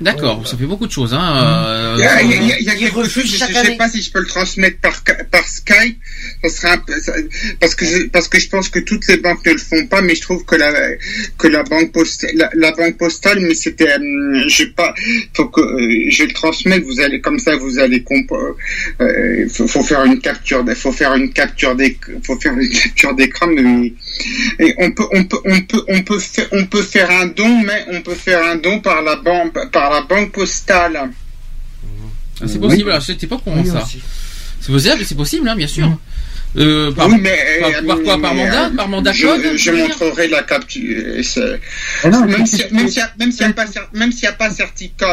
D'accord, 0.01 0.47
ça 0.47 0.57
fait 0.57 0.65
beaucoup 0.66 0.87
de 0.87 0.93
choses. 0.93 1.15
Hein. 1.15 1.37
euh, 1.45 1.95
Il 1.99 2.03
y 2.03 2.07
a, 2.07 2.23
il 2.23 2.31
y 2.31 2.35
a- 2.35 2.37
il 2.37 2.49
y 2.49 2.53
a- 2.53 2.59
il 2.61 2.66
y 2.66 2.71
a 2.71 2.75
quelque 2.75 3.05
chose, 3.05 3.27
je 3.27 3.45
ne 3.45 3.53
sais 3.65 3.77
pas 3.77 3.89
si 3.89 4.03
je 4.03 4.11
peux 4.11 4.21
le 4.21 4.27
transmettre 4.27 4.79
par, 4.79 5.03
par 5.31 5.47
Skype, 5.47 5.99
ça 6.43 6.49
serait 6.51 6.73
un 6.73 6.79
peu- 6.79 7.01
ça- 7.01 7.12
parce 7.61 7.75
que 7.75 7.85
je, 7.87 8.07
parce 8.09 8.29
que 8.29 8.41
je 8.41 8.49
pense 8.49 8.69
que 8.69 8.81
toutes 8.81 9.07
les 9.09 9.19
banques 9.19 9.45
ne 9.47 9.53
le 9.53 9.59
font 9.59 9.87
pas, 9.87 10.03
mais 10.03 10.15
je 10.15 10.23
trouve 10.23 10.45
que 10.45 10.57
la 10.57 10.73
que 11.39 11.47
la 11.49 11.62
banque 11.62 11.93
postale, 11.93 12.31
la, 12.35 12.51
la 12.55 12.73
banque 12.73 12.99
postale, 12.99 13.39
mais 13.41 13.55
c'était, 13.55 13.95
hum, 13.95 14.45
je 14.49 14.55
sais 14.57 14.66
pas, 14.66 14.93
faut 15.35 15.47
que 15.47 15.61
euh, 15.61 16.11
je 16.11 16.25
le 16.25 16.33
transmette, 16.33 16.83
vous 16.85 17.01
allez 17.01 17.21
comme 17.21 17.39
ça, 17.39 17.57
vous 17.57 17.79
allez 17.79 18.03
comp, 18.03 18.31
euh, 18.33 18.53
euh, 19.01 19.49
faut, 19.49 19.66
faut 19.69 19.83
faire 19.83 20.05
une 20.05 20.21
capture, 20.21 20.65
faut 20.77 20.93
faire 20.93 21.15
une 21.15 21.33
capture 21.33 21.77
des, 21.77 21.97
faut 22.25 22.39
faire 22.41 22.53
une 22.59 22.69
capture 22.69 23.15
d'écran, 23.15 23.47
mais 23.47 23.93
et 24.59 24.74
on 24.78 24.93
peut, 24.93 25.07
on 25.12 25.24
peut, 25.24 25.41
on 25.45 25.61
peut, 25.62 25.85
on 25.89 26.03
peut 26.03 26.19
faire, 26.19 26.47
on 26.53 26.65
peut 26.66 26.82
faire 26.82 27.11
un 27.11 27.27
don, 27.27 27.62
mais 27.62 27.86
on 27.93 28.03
peut 28.03 28.15
faire 28.15 28.43
un 28.45 28.57
don 28.57 28.81
par 28.81 29.03
la 29.03 29.16
banque, 29.16 29.70
par 29.70 29.91
la 29.91 30.03
banque 30.03 30.32
postale. 30.32 31.11
Ah, 32.41 32.45
c'est 32.47 32.59
possible, 32.59 32.91
alors, 32.91 33.03
c'était 33.03 33.27
pas 33.27 33.39
pour 33.39 33.57
Oui, 33.57 33.66
ça. 33.66 33.86
C'est 34.61 34.73
possible, 34.73 35.05
c'est 35.05 35.15
possible, 35.15 35.49
hein, 35.49 35.57
bien 35.57 35.66
sûr. 35.66 35.89
Euh, 36.57 36.93
par, 36.93 37.09
Oui, 37.09 37.17
mais, 37.21 37.37
par, 37.61 37.71
euh, 37.71 37.83
par 37.87 38.03
quoi 38.03 38.21
Par 38.21 38.33
mais, 38.35 38.45
mandat 38.45 38.67
euh, 38.67 38.77
Par 38.77 38.89
mandat 38.89 39.13
je, 39.13 39.27
code 39.27 39.57
Je 39.57 39.71
montrerai 39.73 40.29
la 40.29 40.43
capture. 40.45 41.05
Ah 42.05 42.09
non, 42.11 42.27
Même 42.27 42.47
si- 42.47 42.63
s'il 42.89 43.01
n'y 43.01 43.03
a, 43.03 43.13
même 43.19 43.33
s'il 43.33 43.43
y 43.43 43.45
a 43.49 43.53
pas, 43.53 43.65
même 43.93 44.13
s'il 44.13 44.23
a 44.29 44.33
pas 44.33 44.51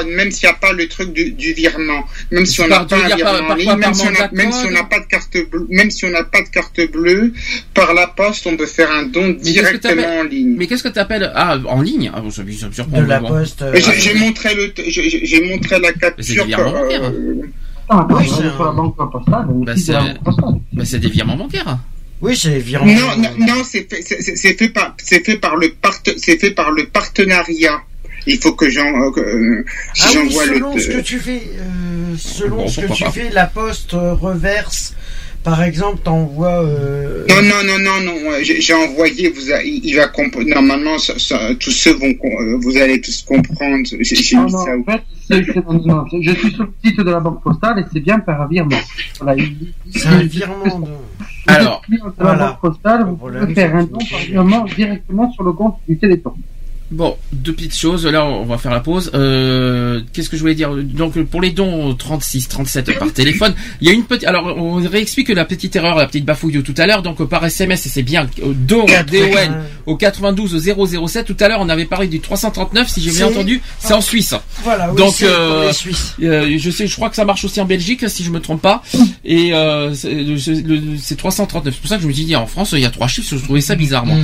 même 0.05 0.31
s'il 0.31 0.47
n'y 0.47 0.51
a 0.51 0.57
pas 0.57 0.71
le 0.73 0.87
truc 0.87 1.13
du, 1.13 1.31
du 1.31 1.53
virement, 1.53 2.03
même 2.29 2.45
si 2.45 2.61
on 2.61 2.67
par- 2.69 2.81
n'a 2.81 2.85
pas 2.85 2.95
un 2.97 2.99
par- 3.07 3.17
virement 3.17 3.31
par 3.31 3.41
en 3.41 3.45
quoi, 3.47 3.55
ligne, 3.55 3.65
par 3.67 3.77
même 3.79 3.93
si 3.95 4.01
on 4.03 4.05
a- 4.09 4.11
mandat 4.11 4.29
même 4.33 4.51
si 4.51 4.59
on 4.59 4.63
code 4.63 4.73
n'a 4.73 4.83
pas 4.83 4.99
de 4.99 5.05
carte 5.05 5.37
bleue, 5.49 5.67
même 5.69 5.89
si 5.91 6.05
on 6.05 6.09
n'a 6.11 6.23
pas 6.23 6.41
de 6.43 6.49
carte 6.49 6.91
bleue, 6.91 7.33
par 7.73 7.93
la 7.95 8.07
poste, 8.07 8.45
on 8.45 8.55
peut 8.55 8.65
faire 8.67 8.91
un 8.91 9.03
don 9.03 9.21
Mais 9.27 9.33
qu'est-ce 9.33 9.43
que 9.45 9.51
directement 9.53 9.95
t'appelles- 10.03 10.19
en 10.19 10.23
ligne. 10.23 10.55
Mais 10.57 10.67
qu'est-ce 10.67 10.83
que 10.83 10.89
tu 10.89 10.99
appelles 10.99 11.31
Ah, 11.33 11.57
en 11.65 11.81
ligne 11.81 12.11
ah, 12.13 12.21
bon, 12.21 12.29
ça, 12.29 12.43
ça 12.59 12.67
me 12.67 12.71
surprend. 12.73 13.01
De 13.01 13.07
la 13.07 13.19
poste. 13.19 13.61
euh, 13.63 13.73
J'ai 13.97 14.13
montré 14.13 14.53
le, 14.53 14.71
j'ai- 14.87 15.01
montré 15.49 15.79
la 15.79 15.91
capture. 15.93 16.45
Des 17.91 18.03
virements 18.05 18.05
euh, 18.07 18.07
bancaires. 18.07 18.07
Ah, 18.07 18.07
Oui, 18.09 18.15
attends, 18.25 18.35
c'est 18.35 18.49
sur 18.55 18.63
la 18.63 18.69
un- 18.69 18.73
banque 18.73 18.95
postale, 19.11 19.45
Bah, 19.49 19.73
c'est 19.77 19.91
la 19.93 20.13
bah, 20.73 20.85
c'est 20.85 20.99
des 20.99 21.09
virements 21.09 21.35
bancaires. 21.37 21.77
Oui, 22.21 22.37
c'est 22.37 22.59
virement. 22.59 22.93
Non, 22.93 23.17
non, 23.17 23.29
non, 23.47 23.63
c'est 23.63 23.87
fait, 23.89 24.01
c'est- 24.03 24.53
fait 24.57 24.69
par, 24.69 24.95
c'est 25.03 25.25
fait 25.25 25.37
par 25.37 25.55
le 25.55 25.71
part, 25.81 25.93
c'est 26.17 26.37
fait 26.39 26.51
par 26.51 26.71
le 26.71 26.85
partenariat. 26.87 27.81
Il 28.27 28.37
faut 28.37 28.53
que 28.53 28.69
j'en, 28.69 28.85
euh, 28.85 29.11
que, 29.11 29.19
euh, 29.21 29.65
si 29.95 30.03
Ah 30.05 30.07
oui, 30.21 30.29
j'envoie 30.29 30.45
selon 30.45 30.75
le. 30.75 30.79
ce 30.81 30.87
que 30.89 31.01
tu 31.01 31.17
fais, 31.19 31.41
euh, 31.57 32.15
selon 32.17 32.57
Bon, 32.57 32.67
ce 32.67 32.81
que 32.81 32.93
tu 32.93 33.03
pas. 33.03 33.11
fais, 33.11 33.29
la 33.31 33.47
poste 33.47 33.95
euh, 33.95 34.13
reverse. 34.13 34.93
Par 35.43 35.63
exemple, 35.63 35.99
t'envoies. 36.03 36.63
Euh, 36.63 37.25
Non, 37.27 37.41
non, 37.41 37.61
non, 37.65 37.79
non, 37.79 37.99
non. 38.05 38.31
euh, 38.31 38.43
J'ai 38.43 38.61
j'ai 38.61 38.73
envoyé. 38.75 39.29
Vous, 39.29 39.51
a- 39.51 39.63
il 39.63 39.83
il 39.83 39.95
va 39.95 40.07
comp- 40.07 40.35
normalement, 40.45 40.97
ça- 40.99 41.17
ça- 41.17 41.49
tous 41.59 41.71
ceux 41.71 41.93
vont, 41.95 42.13
euh, 42.23 42.57
vous 42.61 42.77
allez 42.77 43.01
tous 43.01 43.23
comprendre. 43.23 43.83
J'ai 43.99 44.35
mis 44.37 44.43
non, 44.43 44.47
ça. 44.49 44.71
en 44.77 44.83
fait, 44.83 45.01
c'est- 45.27 45.43
c'est- 45.51 45.65
non, 45.65 45.81
non, 45.83 46.05
je 46.21 46.31
suis 46.35 46.51
sur 46.51 46.63
le 46.65 46.73
site 46.83 46.97
de 46.97 47.09
la 47.09 47.19
banque 47.19 47.41
postale 47.41 47.79
et 47.79 47.85
c'est 47.91 48.01
bien 48.01 48.19
par 48.19 48.47
virement. 48.47 48.77
Voilà, 49.19 49.35
il- 49.41 49.57
il- 49.87 49.99
C'est 49.99 50.07
un 50.09 50.21
virement 50.23 50.79
de. 50.79 50.91
Alors, 51.47 51.81
voilà. 52.19 52.37
la 52.37 52.47
banque 52.51 52.61
postale, 52.61 53.05
vous 53.07 53.15
pouvez 53.15 53.53
faire 53.55 53.75
un 53.75 53.83
don 53.85 53.97
par 54.11 54.19
virement 54.19 54.65
directement 54.65 55.31
sur 55.33 55.43
le 55.43 55.53
compte 55.53 55.77
du 55.89 55.97
Téléthon. 55.97 56.33
Bon, 56.91 57.15
deux 57.31 57.53
petites 57.53 57.75
choses. 57.77 58.05
Là, 58.05 58.25
on 58.25 58.43
va 58.43 58.57
faire 58.57 58.71
la 58.71 58.81
pause. 58.81 59.11
Euh, 59.13 60.01
Qu'est-ce 60.11 60.29
que 60.29 60.35
je 60.35 60.41
voulais 60.41 60.55
dire? 60.55 60.71
Donc, 60.75 61.17
pour 61.23 61.41
les 61.41 61.51
dons 61.51 61.93
36, 61.95 62.49
37 62.49 62.99
par 62.99 63.13
téléphone, 63.13 63.53
il 63.79 63.87
y 63.87 63.89
a 63.89 63.93
une 63.93 64.03
petite. 64.03 64.27
Alors, 64.27 64.57
on 64.57 64.73
réexplique 64.75 65.29
la 65.29 65.45
petite 65.45 65.75
erreur, 65.75 65.95
la 65.95 66.05
petite 66.07 66.25
bafouille 66.25 66.51
de 66.53 66.61
tout 66.61 66.73
à 66.77 66.85
l'heure. 66.87 67.01
Donc, 67.01 67.23
par 67.29 67.45
SMS, 67.45 67.85
et 67.85 67.89
c'est 67.89 68.03
bien 68.03 68.27
euh, 68.43 68.51
don 68.53 68.85
DON 69.11 69.53
au 69.85 69.95
92 69.95 70.61
007. 71.07 71.25
Tout 71.25 71.37
à 71.39 71.47
l'heure, 71.47 71.61
on 71.61 71.69
avait 71.69 71.85
parlé 71.85 72.07
du 72.07 72.19
339. 72.19 72.89
Si 72.89 73.01
j'ai 73.01 73.11
bien 73.11 73.27
entendu, 73.27 73.61
c'est 73.79 73.93
en 73.93 74.01
Suisse. 74.01 74.33
Voilà, 74.63 74.91
oui, 74.91 74.97
Donc, 74.97 75.21
euh, 75.21 75.67
les 75.67 75.73
Suisses. 75.73 76.15
euh, 76.21 76.57
je 76.57 76.71
sais, 76.71 76.87
je 76.87 76.95
crois 76.97 77.09
que 77.09 77.15
ça 77.15 77.23
marche 77.25 77.45
aussi 77.45 77.61
en 77.61 77.65
Belgique, 77.65 78.09
si 78.09 78.23
je 78.25 78.31
me 78.31 78.39
trompe 78.41 78.61
pas. 78.61 78.83
Et 79.23 79.53
euh, 79.53 79.93
c'est 79.93 80.13
le- 80.13 80.35
le- 80.35 80.97
c'est 81.01 81.15
339. 81.15 81.73
C'est 81.73 81.79
pour 81.79 81.89
ça 81.89 81.95
que 81.95 82.01
je 82.03 82.07
me 82.07 82.13
suis 82.13 82.25
dit 82.25 82.35
en 82.35 82.47
France, 82.47 82.71
il 82.73 82.79
y 82.79 82.85
a 82.85 82.89
trois 82.89 83.07
chiffres. 83.07 83.29
Je 83.37 83.41
trouvais 83.41 83.61
ça 83.61 83.75
bizarre, 83.75 84.05
moi. 84.05 84.17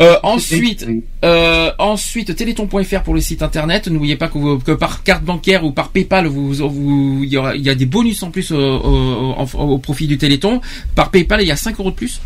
Euh, 0.00 0.16
ensuite, 0.22 0.86
euh, 1.24 1.70
ensuite, 2.14 2.36
téléthon.fr 2.36 3.00
pour 3.02 3.14
le 3.14 3.20
site 3.20 3.42
internet. 3.42 3.88
N'oubliez 3.88 4.14
pas 4.16 4.28
que, 4.28 4.38
vous- 4.38 4.58
que 4.60 4.70
par 4.70 5.02
carte 5.02 5.24
bancaire 5.24 5.64
ou 5.64 5.72
par 5.72 5.88
PayPal, 5.88 6.26
vous, 6.28 6.52
vous, 6.54 7.20
il 7.24 7.28
y, 7.28 7.36
aura- 7.36 7.56
il 7.56 7.62
y 7.62 7.70
a 7.70 7.74
des 7.74 7.86
bonus 7.86 8.22
en 8.22 8.30
plus 8.30 8.52
au, 8.52 8.56
au- 8.56 9.34
au- 9.54 9.58
au 9.58 9.78
profit 9.78 10.06
du 10.06 10.16
téléthon. 10.16 10.60
Par 10.94 11.10
PayPal, 11.10 11.42
il 11.42 11.48
y 11.48 11.50
a 11.50 11.56
5 11.56 11.78
euros 11.80 11.90
de 11.90 11.96
plus. 11.96 12.20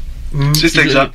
C'est 0.52 0.68
Je- 0.68 0.80
exact. 0.80 1.14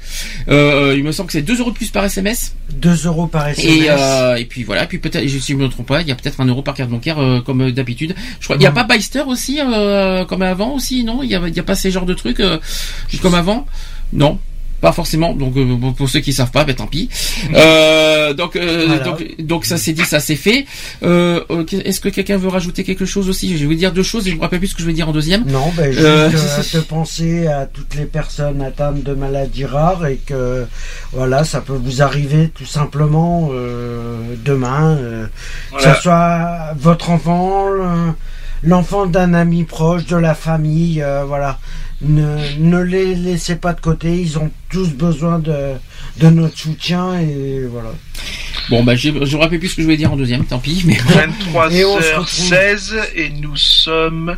Euh, 0.50 0.96
il 0.98 1.04
me 1.04 1.12
semble 1.12 1.28
que 1.28 1.34
c'est 1.34 1.44
2 1.44 1.60
euros 1.60 1.70
de 1.70 1.76
plus 1.76 1.92
par 1.92 2.04
SMS. 2.06 2.56
2 2.74 3.06
euros 3.06 3.28
par 3.28 3.48
SMS. 3.50 3.84
Et, 3.84 3.86
euh, 3.92 4.36
et 4.38 4.46
puis 4.46 4.64
voilà, 4.64 4.88
puis 4.88 4.98
peut-être, 4.98 5.28
si 5.30 5.40
je 5.54 5.56
me 5.56 5.68
trompe 5.70 5.86
pas, 5.86 6.02
il 6.02 6.08
y 6.08 6.12
a 6.12 6.16
peut-être 6.16 6.42
un 6.42 6.46
euro 6.46 6.64
par 6.64 6.74
carte 6.74 6.90
bancaire 6.90 7.20
euh, 7.20 7.40
comme 7.42 7.70
d'habitude. 7.72 8.16
Je 8.40 8.46
crois, 8.46 8.56
il 8.56 8.64
y 8.64 8.66
a 8.66 8.72
Mm. 8.72 8.74
pas 8.74 8.86
Byster 8.86 9.22
aussi 9.28 9.60
euh, 9.62 10.26
comme 10.26 10.42
avant 10.42 10.74
aussi, 10.74 11.04
non? 11.04 11.22
Il 11.22 11.30
y 11.30 11.36
a, 11.36 11.42
a 11.44 11.64
pas 11.64 11.76
ces 11.76 11.92
genres 11.92 12.08
de 12.08 12.16
trucs 12.16 12.40
euh, 12.40 12.58
comme 13.22 13.36
avant? 13.36 13.68
Non. 14.14 14.40
Pas 14.84 14.92
forcément, 14.92 15.34
donc 15.34 15.56
euh, 15.56 15.78
pour 15.96 16.10
ceux 16.10 16.20
qui 16.20 16.34
savent 16.34 16.52
pas, 16.52 16.66
ben 16.66 16.76
tant 16.76 16.88
pis. 16.88 17.08
Euh, 17.56 18.34
donc, 18.34 18.58
euh, 18.58 18.84
Voilà. 18.88 19.04
donc, 19.04 19.36
donc 19.40 19.66
ça 19.66 19.78
c'est 19.78 19.94
dit, 19.94 20.04
ça 20.04 20.20
c'est 20.20 20.36
fait. 20.36 20.66
Euh, 21.04 21.40
Est-ce 21.86 22.02
que 22.02 22.10
quelqu'un 22.10 22.36
veut 22.38 22.50
rajouter 22.50 22.84
quelque 22.84 23.06
chose 23.06 23.30
aussi? 23.30 23.54
Je 23.56 23.62
vais 23.62 23.66
vous 23.68 23.76
dire 23.76 23.94
deux 23.94 24.04
choses 24.04 24.28
et 24.28 24.32
je 24.32 24.36
me 24.36 24.42
rappelle 24.42 24.60
plus 24.60 24.68
ce 24.68 24.76
que 24.76 24.82
je 24.82 24.88
vais 24.88 24.92
dire 24.94 25.08
en 25.08 25.14
deuxième. 25.14 25.46
Non, 25.46 25.72
ben 25.78 25.90
juste 25.92 26.04
Euh, 26.06 26.28
à 26.30 26.64
te 26.64 26.78
penser 26.80 27.48
à 27.48 27.66
toutes 27.66 27.96
les 27.96 28.04
personnes 28.06 28.62
atteintes 28.62 29.02
de 29.04 29.14
maladies 29.14 29.64
rares 29.66 30.06
et 30.06 30.18
que 30.26 30.66
voilà, 31.14 31.46
ça 31.46 31.62
peut 31.62 31.80
vous 31.82 32.02
arriver 32.02 32.50
tout 32.54 32.66
simplement 32.66 33.52
euh, 33.54 34.36
demain, 34.44 34.98
euh, 35.00 35.28
Voilà. 35.72 35.90
que 35.92 35.96
ce 35.96 36.02
soit 36.02 36.74
votre 36.78 37.10
enfant, 37.10 37.70
le- 37.70 38.12
l'enfant 38.64 39.06
d'un 39.06 39.34
ami 39.34 39.64
proche, 39.64 40.06
de 40.08 40.18
la 40.18 40.36
famille, 40.36 41.02
euh, 41.02 41.24
voilà. 41.26 41.58
Ne, 42.06 42.38
ne 42.60 42.80
les 42.82 43.16
laissez 43.16 43.56
pas 43.56 43.74
de 43.74 43.80
côté, 43.80 44.20
ils 44.20 44.38
ont 44.38 44.52
tous 44.70 44.90
besoin 44.90 45.40
de, 45.40 45.74
de 46.20 46.30
notre 46.30 46.58
soutien 46.58 47.18
et 47.20 47.62
voilà. 47.72 47.92
Bon, 48.70 48.84
bah, 48.84 48.96
je, 48.96 49.10
je 49.26 49.36
me 49.38 49.42
rappelle 49.42 49.60
plus 49.60 49.70
ce 49.70 49.76
que 49.76 49.82
je 49.82 49.86
voulais 49.88 49.98
dire 49.98 50.12
en 50.12 50.16
deuxième, 50.18 50.46
tant 50.46 50.60
pis. 50.60 50.84
Mais 50.86 50.94
23h16 50.96 52.94
et 53.16 53.30
nous 53.30 53.56
sommes 53.56 54.36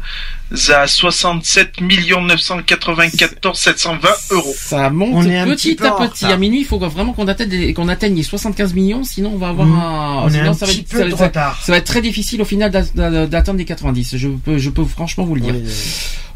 à 0.74 0.88
67 0.88 1.82
994 1.82 3.58
720 3.60 4.10
euros. 4.32 4.54
Ça 4.58 4.90
monte 4.90 5.12
On 5.14 5.30
est 5.30 5.38
un 5.38 5.46
petit 5.48 5.78
à 5.84 5.92
petit. 5.92 6.26
À 6.26 6.38
minuit, 6.38 6.62
il 6.62 6.66
faut 6.66 6.80
vraiment 6.80 7.14
qu'on 7.14 7.28
atteigne, 7.28 7.74
qu'on 7.74 7.88
atteigne 7.88 8.16
les 8.16 8.24
75 8.24 8.74
millions, 8.74 9.04
sinon 9.04 9.32
on 9.34 9.38
va 9.38 9.50
avoir 9.50 9.68
Mhm. 9.68 9.76
un, 9.80 10.22
On 10.24 10.28
est 10.28 10.32
sinon 10.32 10.50
un 10.52 10.54
ça 10.54 10.66
va 10.66 10.72
petit 10.72 10.82
être, 10.82 10.90
peu 10.90 10.98
ça, 11.00 11.06
de 11.06 11.16
ça- 11.16 11.26
retard. 11.26 11.62
ça 11.64 11.72
va 11.72 11.78
être 11.80 11.86
très 11.86 12.02
difficile 12.02 12.42
au 12.42 12.46
final 12.46 12.72
d'a- 12.72 12.82
d'a- 12.84 13.28
d'atteindre 13.28 13.60
les 13.60 13.66
90. 13.66 14.18
Je 14.18 14.28
peux, 14.30 14.58
je 14.58 14.70
peux 14.70 14.86
franchement 14.86 15.26
vous 15.26 15.36
le 15.36 15.42
dire. 15.42 15.54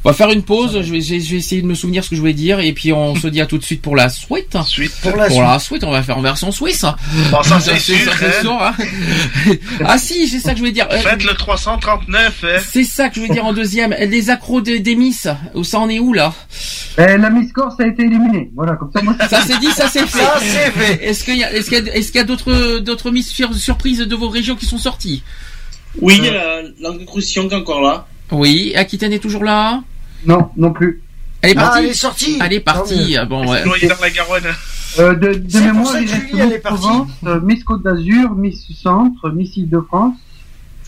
On 0.06 0.10
va 0.10 0.14
faire 0.16 0.30
une 0.30 0.44
pause. 0.44 0.82
Je 0.82 0.92
vais, 0.94 1.02
je 1.02 1.16
vais- 1.16 1.20
je 1.20 1.32
vais 1.32 1.38
essayer 1.38 1.62
de 1.62 1.68
me 1.68 1.76
souvenir 1.76 2.04
ce 2.06 2.10
que 2.10 2.16
je 2.16 2.22
voulais 2.22 2.34
dire 2.34 2.60
et 2.62 2.72
puis 2.74 2.94
on 2.94 3.16
se 3.16 3.28
dit 3.28 3.42
à 3.42 3.46
tout 3.46 3.58
de 3.58 3.64
suite 3.64 3.82
pour 3.82 3.96
la 3.98 4.08
suite. 4.10 4.58
Suite. 4.66 4.94
Pour 5.02 5.16
la 5.18 5.28
Pour 5.28 5.42
la 5.42 5.60
suite, 5.60 5.84
on 5.84 5.92
va 5.92 6.02
faire 6.04 6.18
en 6.18 6.22
version 6.22 6.52
suisse. 6.52 6.86
Bon, 7.32 7.44
ça, 7.44 7.60
c'est 7.60 7.78
sûr, 7.80 7.96
hein. 8.12 8.42
sûr, 8.42 8.52
hein. 8.62 8.74
ah 9.86 9.98
si, 9.98 10.28
c'est 10.28 10.40
ça 10.40 10.52
que 10.52 10.56
je 10.56 10.62
voulais 10.62 10.72
dire. 10.72 10.88
Euh, 10.92 10.98
Faites 11.00 11.24
le 11.24 11.34
339, 11.34 12.44
hein. 12.44 12.62
C'est 12.72 12.84
ça 12.86 13.10
que 13.10 13.16
je 13.16 13.22
voulais 13.22 13.34
dire 13.34 13.46
en 13.46 13.54
deuxième. 13.54 13.94
Les 14.00 14.30
accros 14.30 14.62
des, 14.62 14.80
des 14.80 14.96
Miss, 14.96 15.28
où 15.54 15.64
ça 15.64 15.80
en 15.80 15.90
est 15.90 16.00
où 16.00 16.14
là? 16.14 16.34
Eh, 16.98 17.18
la 17.18 17.30
Miss 17.30 17.52
Corse 17.52 17.80
a 17.80 17.88
été 17.88 18.04
éliminée. 18.04 18.50
Voilà, 18.56 18.76
comme 18.76 18.92
ça, 18.94 19.02
moi, 19.02 19.16
Ça 19.30 19.42
c'est 19.46 19.60
dit, 19.60 19.72
ça 19.72 19.88
c'est 19.90 20.06
fait. 20.08 20.20
Ça, 20.20 20.34
c'est 20.40 20.72
fait. 20.72 21.06
Est-ce 21.06 21.24
qu'il 21.24 21.38
y 21.38 21.44
a, 21.44 21.52
est-ce 21.54 21.70
qu'il 21.70 21.86
y 21.86 21.90
a, 21.90 21.94
est-ce 21.96 22.08
qu'il 22.12 22.20
y 22.20 22.24
a 22.24 22.26
d'autres, 22.26 22.80
d'autres 22.80 23.12
Miss 23.12 23.30
sur- 23.30 23.54
surprises 23.54 24.00
de 24.00 24.16
vos 24.16 24.30
régions 24.30 24.56
qui 24.56 24.66
sont 24.66 24.78
sorties? 24.78 25.24
Oui, 26.02 26.16
il 26.20 26.26
y 26.26 26.30
a 26.30 26.62
la 26.80 27.58
encore 27.58 27.82
là. 27.82 28.08
Oui, 28.32 28.74
Aquitaine 28.76 29.14
est 29.14 29.20
toujours 29.20 29.44
là. 29.44 29.82
Non, 30.26 30.50
non 30.58 30.72
plus. 30.72 31.02
Elle 31.42 31.52
est 31.52 31.58
Ah, 31.58 31.62
partie. 31.62 31.80
elle 31.84 31.90
est 31.90 31.94
sortie. 31.94 32.40
Elle 32.44 32.54
est 32.54 32.60
partie. 32.60 33.18
Ah, 33.18 33.26
Bon, 33.26 33.48
ouais. 33.50 33.64
Noyé 33.66 33.88
dans 33.88 33.96
la 34.02 34.10
Garonne. 34.10 34.44
Euh, 35.00 35.14
de 35.16 35.34
de 35.36 35.60
mémoire, 35.60 35.94
il 36.02 36.10
reste 36.10 36.28
Julie, 36.28 36.40
elle 36.40 36.48
est 36.52 36.56
Miss. 36.56 36.62
Provence, 36.64 37.08
euh, 37.28 37.40
Miss 37.42 37.64
Côte 37.64 37.84
d'Azur, 37.84 38.32
Miss 38.36 38.66
Centre, 38.82 39.30
Miss 39.30 39.56
Île-de-France. 39.56 40.16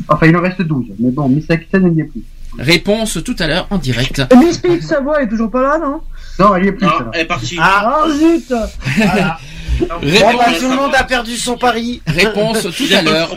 Enfin, 0.10 0.26
il 0.28 0.36
en 0.36 0.42
reste 0.42 0.62
12. 0.62 0.86
Mais 1.00 1.12
bon, 1.12 1.30
Miss 1.30 1.50
Aquitaine, 1.50 1.86
elle 1.86 1.94
n'y 1.94 2.02
est 2.02 2.06
plus. 2.06 2.24
Réponse 2.60 3.20
tout 3.24 3.36
à 3.40 3.48
l'heure 3.48 3.68
en 3.70 3.78
direct. 3.78 4.22
Et 4.32 4.36
Miss 4.36 4.58
Pete 4.58 4.84
Savoie 4.84 5.20
elle 5.22 5.28
est 5.28 5.30
toujours 5.30 5.50
pas 5.52 5.62
là, 5.62 5.78
non? 5.80 6.02
Non, 6.40 6.56
elle 6.56 6.64
n'y 6.64 6.68
est 6.70 6.72
plus. 6.74 6.86
Non, 6.86 6.92
elle 7.14 7.22
est 7.22 7.26
partie. 7.26 7.58
Ah, 7.62 8.02
Ah 8.06 8.10
zut 8.12 8.52
voilà. 8.98 9.38
Réponse, 9.80 10.22
Bon, 10.22 10.38
bah, 10.38 10.46
tout 10.60 10.70
le 10.70 10.76
monde 10.76 10.92
a 10.96 11.04
perdu 11.06 11.38
son 11.38 11.58
pari. 11.58 12.02
réponse 12.08 12.64
tout 12.76 12.84
à 12.94 13.02
de 13.02 13.06
l'heure. 13.10 13.36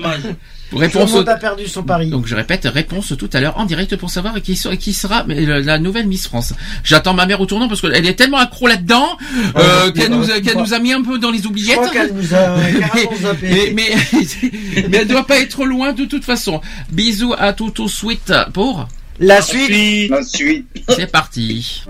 Fromage. 0.74 0.92
Tout 0.92 0.98
Réponse 0.98 1.10
le 1.12 1.16
monde 1.18 1.28
a 1.28 1.36
perdu 1.36 1.68
son 1.68 1.82
pari. 1.82 2.10
Donc 2.10 2.26
je 2.26 2.34
répète, 2.34 2.68
réponse 2.72 3.14
tout 3.18 3.30
à 3.32 3.40
l'heure 3.40 3.59
en 3.59 3.64
direct 3.64 3.96
pour 3.96 4.10
savoir 4.10 4.40
qui, 4.42 4.56
sera- 4.56 4.76
qui 4.76 4.92
sera 4.92 5.24
mais, 5.24 5.40
le- 5.40 5.60
la 5.60 5.78
nouvelle 5.78 6.06
Miss 6.06 6.26
France. 6.26 6.52
J'attends 6.84 7.14
ma 7.14 7.26
mère 7.26 7.40
au 7.40 7.46
tournant 7.46 7.68
parce 7.68 7.80
qu'elle 7.80 8.06
est 8.06 8.14
tellement 8.14 8.38
accro 8.38 8.66
là-dedans 8.66 9.16
euh, 9.56 9.90
qu'elle 9.92 10.10
nous, 10.10 10.30
a- 10.30 10.40
qu'elle 10.40 10.59
nous 10.59 10.74
a 10.74 10.78
mis 10.78 10.92
un 10.92 11.02
peu 11.02 11.18
dans 11.18 11.30
les 11.30 11.42
Je 11.42 11.48
oubliettes. 11.48 11.76
crois 11.76 11.88
qu'elle 11.90 12.12
nous 12.14 12.34
a 12.34 12.38
carrément 12.80 13.10
mais, 13.12 13.16
zappé. 13.22 13.72
mais, 13.74 13.90
mais 14.88 14.96
elle 14.98 15.09
doit 15.09 15.26
pas 15.26 15.38
être 15.38 15.64
loin 15.64 15.92
de 15.92 16.05
toute 16.05 16.24
façon. 16.24 16.60
Bisous 16.90 17.34
à 17.38 17.52
tout 17.52 17.70
tout 17.70 17.88
suite 17.88 18.32
pour. 18.52 18.88
La 19.20 19.40
suite. 19.42 20.10
La 20.10 20.22
suite. 20.24 20.66
C'est 20.88 21.10
parti. 21.10 21.84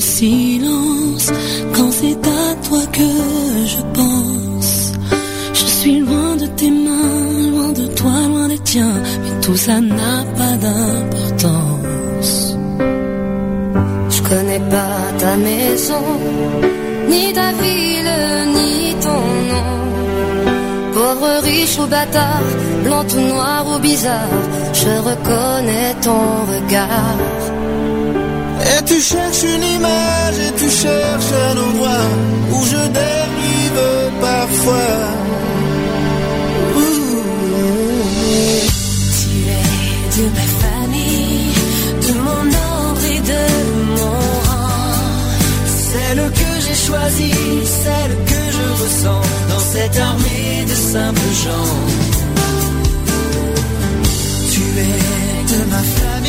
Silence 0.00 1.30
quand 1.74 1.90
c'est 1.92 2.18
à 2.26 2.54
toi 2.66 2.82
que 2.92 3.10
je 3.66 3.82
pense. 3.94 4.92
Je 5.54 5.66
suis 5.66 6.00
loin 6.00 6.36
de 6.36 6.46
tes 6.46 6.70
mains, 6.70 7.50
loin 7.52 7.72
de 7.72 7.86
toi, 7.88 8.12
loin 8.28 8.48
des 8.48 8.58
tiens, 8.58 8.94
mais 9.22 9.40
tout 9.40 9.56
ça 9.56 9.80
n'a 9.80 10.24
pas 10.36 10.56
d'importance. 10.64 12.56
Je 14.10 14.22
connais 14.22 14.62
pas 14.70 14.98
ta 15.18 15.36
maison, 15.36 16.04
ni 17.08 17.32
ta 17.32 17.52
ville, 17.52 18.14
ni 18.56 18.94
ton 19.06 19.22
nom. 19.52 19.80
Pauvre, 20.94 21.42
riche 21.44 21.78
ou 21.78 21.86
bâtard, 21.86 22.42
blanc 22.84 23.06
ou 23.16 23.20
noir 23.20 23.66
ou 23.74 23.78
bizarre, 23.78 24.34
je 24.72 24.92
reconnais 25.08 25.94
ton 26.02 26.24
regard. 26.54 27.59
Tu 28.90 29.00
cherches 29.00 29.44
une 29.44 29.62
image 29.62 30.38
et 30.46 30.52
tu 30.58 30.68
cherches 30.68 31.32
un 31.48 31.56
endroit 31.56 32.06
où 32.52 32.64
je 32.64 32.82
dérive 33.00 33.82
parfois. 34.20 34.98
Tu 39.20 39.32
es 39.58 39.68
de 40.16 40.24
ma 40.36 40.46
famille, 40.64 41.54
de 42.02 42.12
mon 42.26 42.46
ordre 42.74 43.04
et 43.14 43.20
de 43.32 43.44
mon 43.96 44.18
rang. 44.48 44.98
Celle 45.92 46.22
que 46.40 46.50
j'ai 46.64 46.78
choisie, 46.86 47.64
celle 47.84 48.14
que 48.30 48.42
je 48.56 48.66
ressens 48.82 49.22
dans 49.50 49.64
cette 49.72 49.98
armée 50.00 50.64
de 50.66 50.74
simples 50.94 51.32
gens. 51.44 51.78
Tu 54.52 54.62
es 54.88 54.98
de 55.52 55.60
ma 55.70 55.82
famille, 55.98 56.19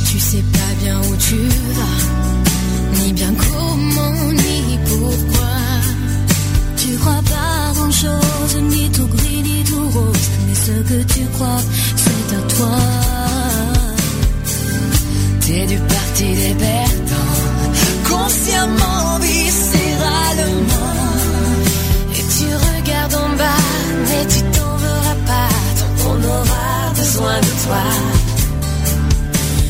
Tu 0.08 0.18
sais 0.18 0.44
pas 0.57 0.73
bien 0.83 0.99
où 1.00 1.16
tu 1.28 1.39
vas, 1.76 2.02
ni 2.99 3.12
bien 3.12 3.33
comment, 3.44 4.33
ni 4.33 4.78
pourquoi. 4.89 5.57
Tu 6.76 6.97
crois 6.99 7.23
pas 7.34 7.73
grand 7.75 7.92
chose, 8.05 8.55
ni 8.73 8.91
tout 8.91 9.08
gris, 9.08 9.42
ni 9.42 9.65
tout 9.65 9.89
rose, 9.94 10.26
mais 10.47 10.55
ce 10.55 10.75
que 10.91 10.99
tu 11.15 11.23
crois, 11.34 11.62
c'est 12.02 12.28
à 12.39 12.41
toi. 12.55 12.78
T'es 15.41 15.66
du 15.66 15.78
parti 15.94 16.28
des 16.42 16.55
perdants, 16.65 17.42
consciemment, 18.10 19.18
viscéralement. 19.20 20.97
Et 22.18 22.25
tu 22.36 22.47
regardes 22.66 23.15
en 23.15 23.28
bas, 23.41 23.62
mais 24.08 24.26
tu 24.34 24.56
t'en 26.26 26.42
veux 26.42 27.56
toi. 27.64 27.84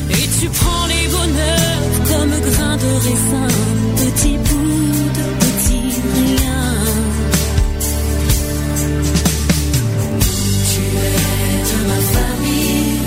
Et 0.09 0.25
tu 0.39 0.47
prends 0.59 0.85
les 0.93 1.07
bonheurs 1.15 1.83
comme 2.09 2.33
grains 2.49 2.77
de 2.83 2.91
raisin, 3.05 3.49
petit 4.01 4.37
bout 4.47 4.93
de 5.17 5.25
petit 5.43 5.87
rien. 6.17 6.63
Tu 10.71 10.83
es 11.05 11.59
de 11.69 11.79
ma 11.89 11.99
famille, 12.15 12.97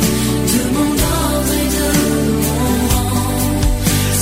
de 0.55 0.63
mon 0.77 0.93
ordre 1.25 1.55
et 1.63 1.71
de 1.79 1.89
mon 2.47 2.73
rang. 2.93 3.33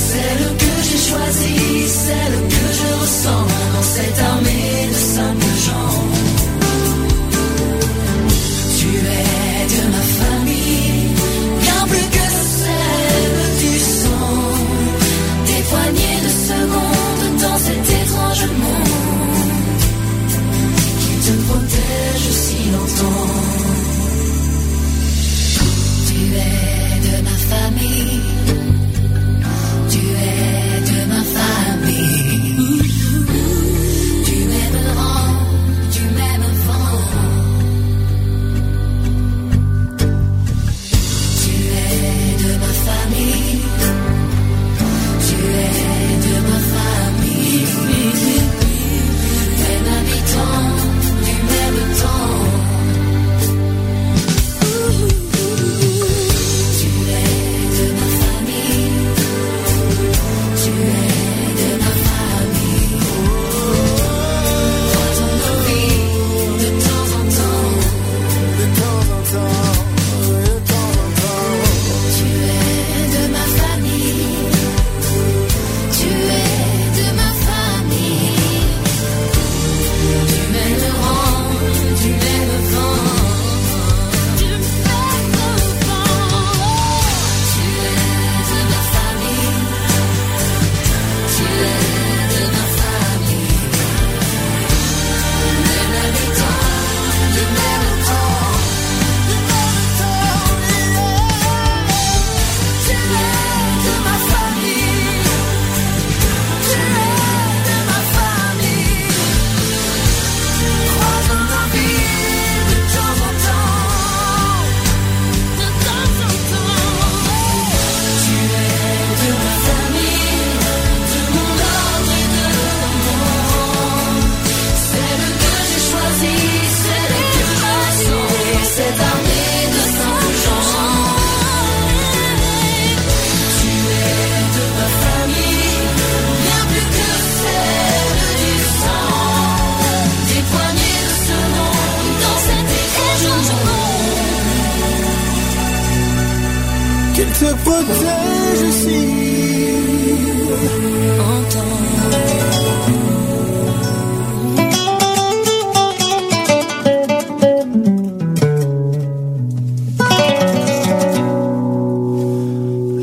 Celle 0.09 0.45
que 0.61 0.73
j'ai 0.87 1.01
choisie, 1.09 1.87
celle 2.05 2.37
que 2.53 2.63
je 2.79 2.89
ressens 3.01 3.47
dans 3.73 3.87
cette 3.95 4.19
armée 4.31 4.87
de 4.89 4.99
simples 5.15 5.55
gens. 5.65 5.78
Protège 22.71 22.89
si 22.89 23.38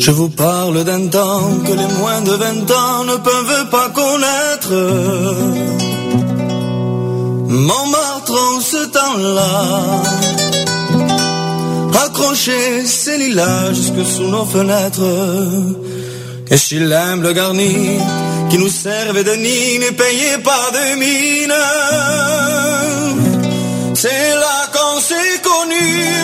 Je 0.06 0.12
vous 0.12 0.28
parle 0.28 0.84
d'un 0.84 1.08
temps 1.08 1.50
que 1.66 1.72
les 1.72 1.90
moins 1.98 2.20
de 2.20 2.30
20 2.30 2.70
ans 2.70 3.04
ne 3.06 3.16
peuvent 3.16 3.70
pas 3.72 3.88
connaître. 3.88 4.72
Montmartre 7.48 8.32
en 8.32 8.60
ce 8.60 8.82
temps-là, 8.96 10.02
accroché 12.04 12.86
ses 12.86 13.18
lilas 13.18 13.72
jusque 13.72 14.06
sous 14.06 14.28
nos 14.28 14.44
fenêtres. 14.44 15.12
Et 16.52 16.56
chez 16.56 16.78
l'humble 16.78 17.34
garni 17.34 17.98
qui 18.48 18.58
nous 18.58 18.68
servait 18.68 19.24
de 19.24 19.32
nid 19.32 19.80
ne 19.80 19.90
payait 19.90 20.38
pas 20.38 20.70
de 20.76 20.84
mine. 21.02 21.54
C'est 23.96 24.34
là 24.34 24.66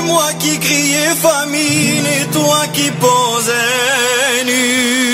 moi 0.04 0.28
qui 0.38 0.58
criais 0.58 1.14
famine 1.14 2.06
et 2.20 2.26
toi 2.32 2.60
qui 2.72 2.90
posais 2.90 4.44
nu. 4.46 5.11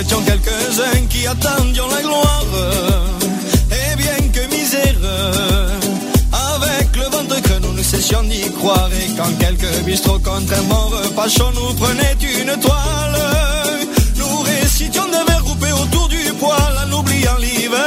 Étions 0.00 0.22
quelques-uns 0.22 1.06
qui 1.08 1.26
attendions 1.26 1.88
la 1.88 2.02
gloire. 2.02 2.44
Et 3.70 3.96
bien 3.96 4.28
que 4.32 4.54
misère, 4.54 5.00
avec 6.32 6.96
le 6.96 7.04
ventre 7.04 7.40
que 7.42 7.58
nous 7.60 7.72
ne 7.72 7.82
cessions 7.82 8.22
d'y 8.22 8.50
croire. 8.52 8.90
Et 8.92 9.14
quand 9.16 9.32
quelques 9.38 9.84
bistrots 9.84 10.20
contre 10.20 10.54
un 10.54 11.28
chaud 11.28 11.50
nous 11.54 11.74
prenaient 11.74 12.16
une 12.20 12.60
toile, 12.60 13.18
nous 14.16 14.40
récitions 14.42 15.06
des 15.06 15.24
vers 15.26 15.42
groupés 15.42 15.72
autour 15.72 16.08
du 16.08 16.32
poêle 16.38 16.76
en 16.86 16.92
oubliant 16.92 17.36
l'hiver. 17.38 17.78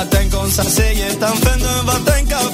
Matin 0.00 0.24
qu'on 0.32 0.48
s'asseyait 0.48 1.18
enfin 1.22 1.56
d'un 1.58 1.82
matin 1.82 2.24
café 2.26 2.49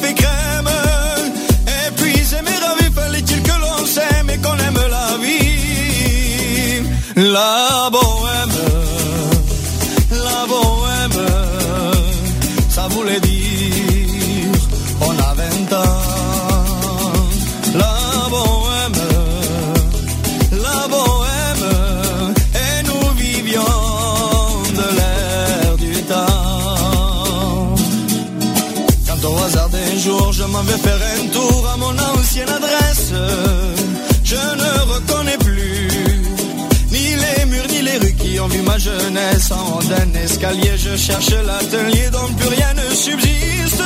d'un 40.38 40.48
escalier. 40.48 40.76
Je 40.76 40.96
cherche 40.96 41.30
l'atelier 41.30 42.08
dont 42.10 42.32
plus 42.38 42.48
rien 42.48 42.74
ne 42.74 42.94
subsiste. 42.94 43.82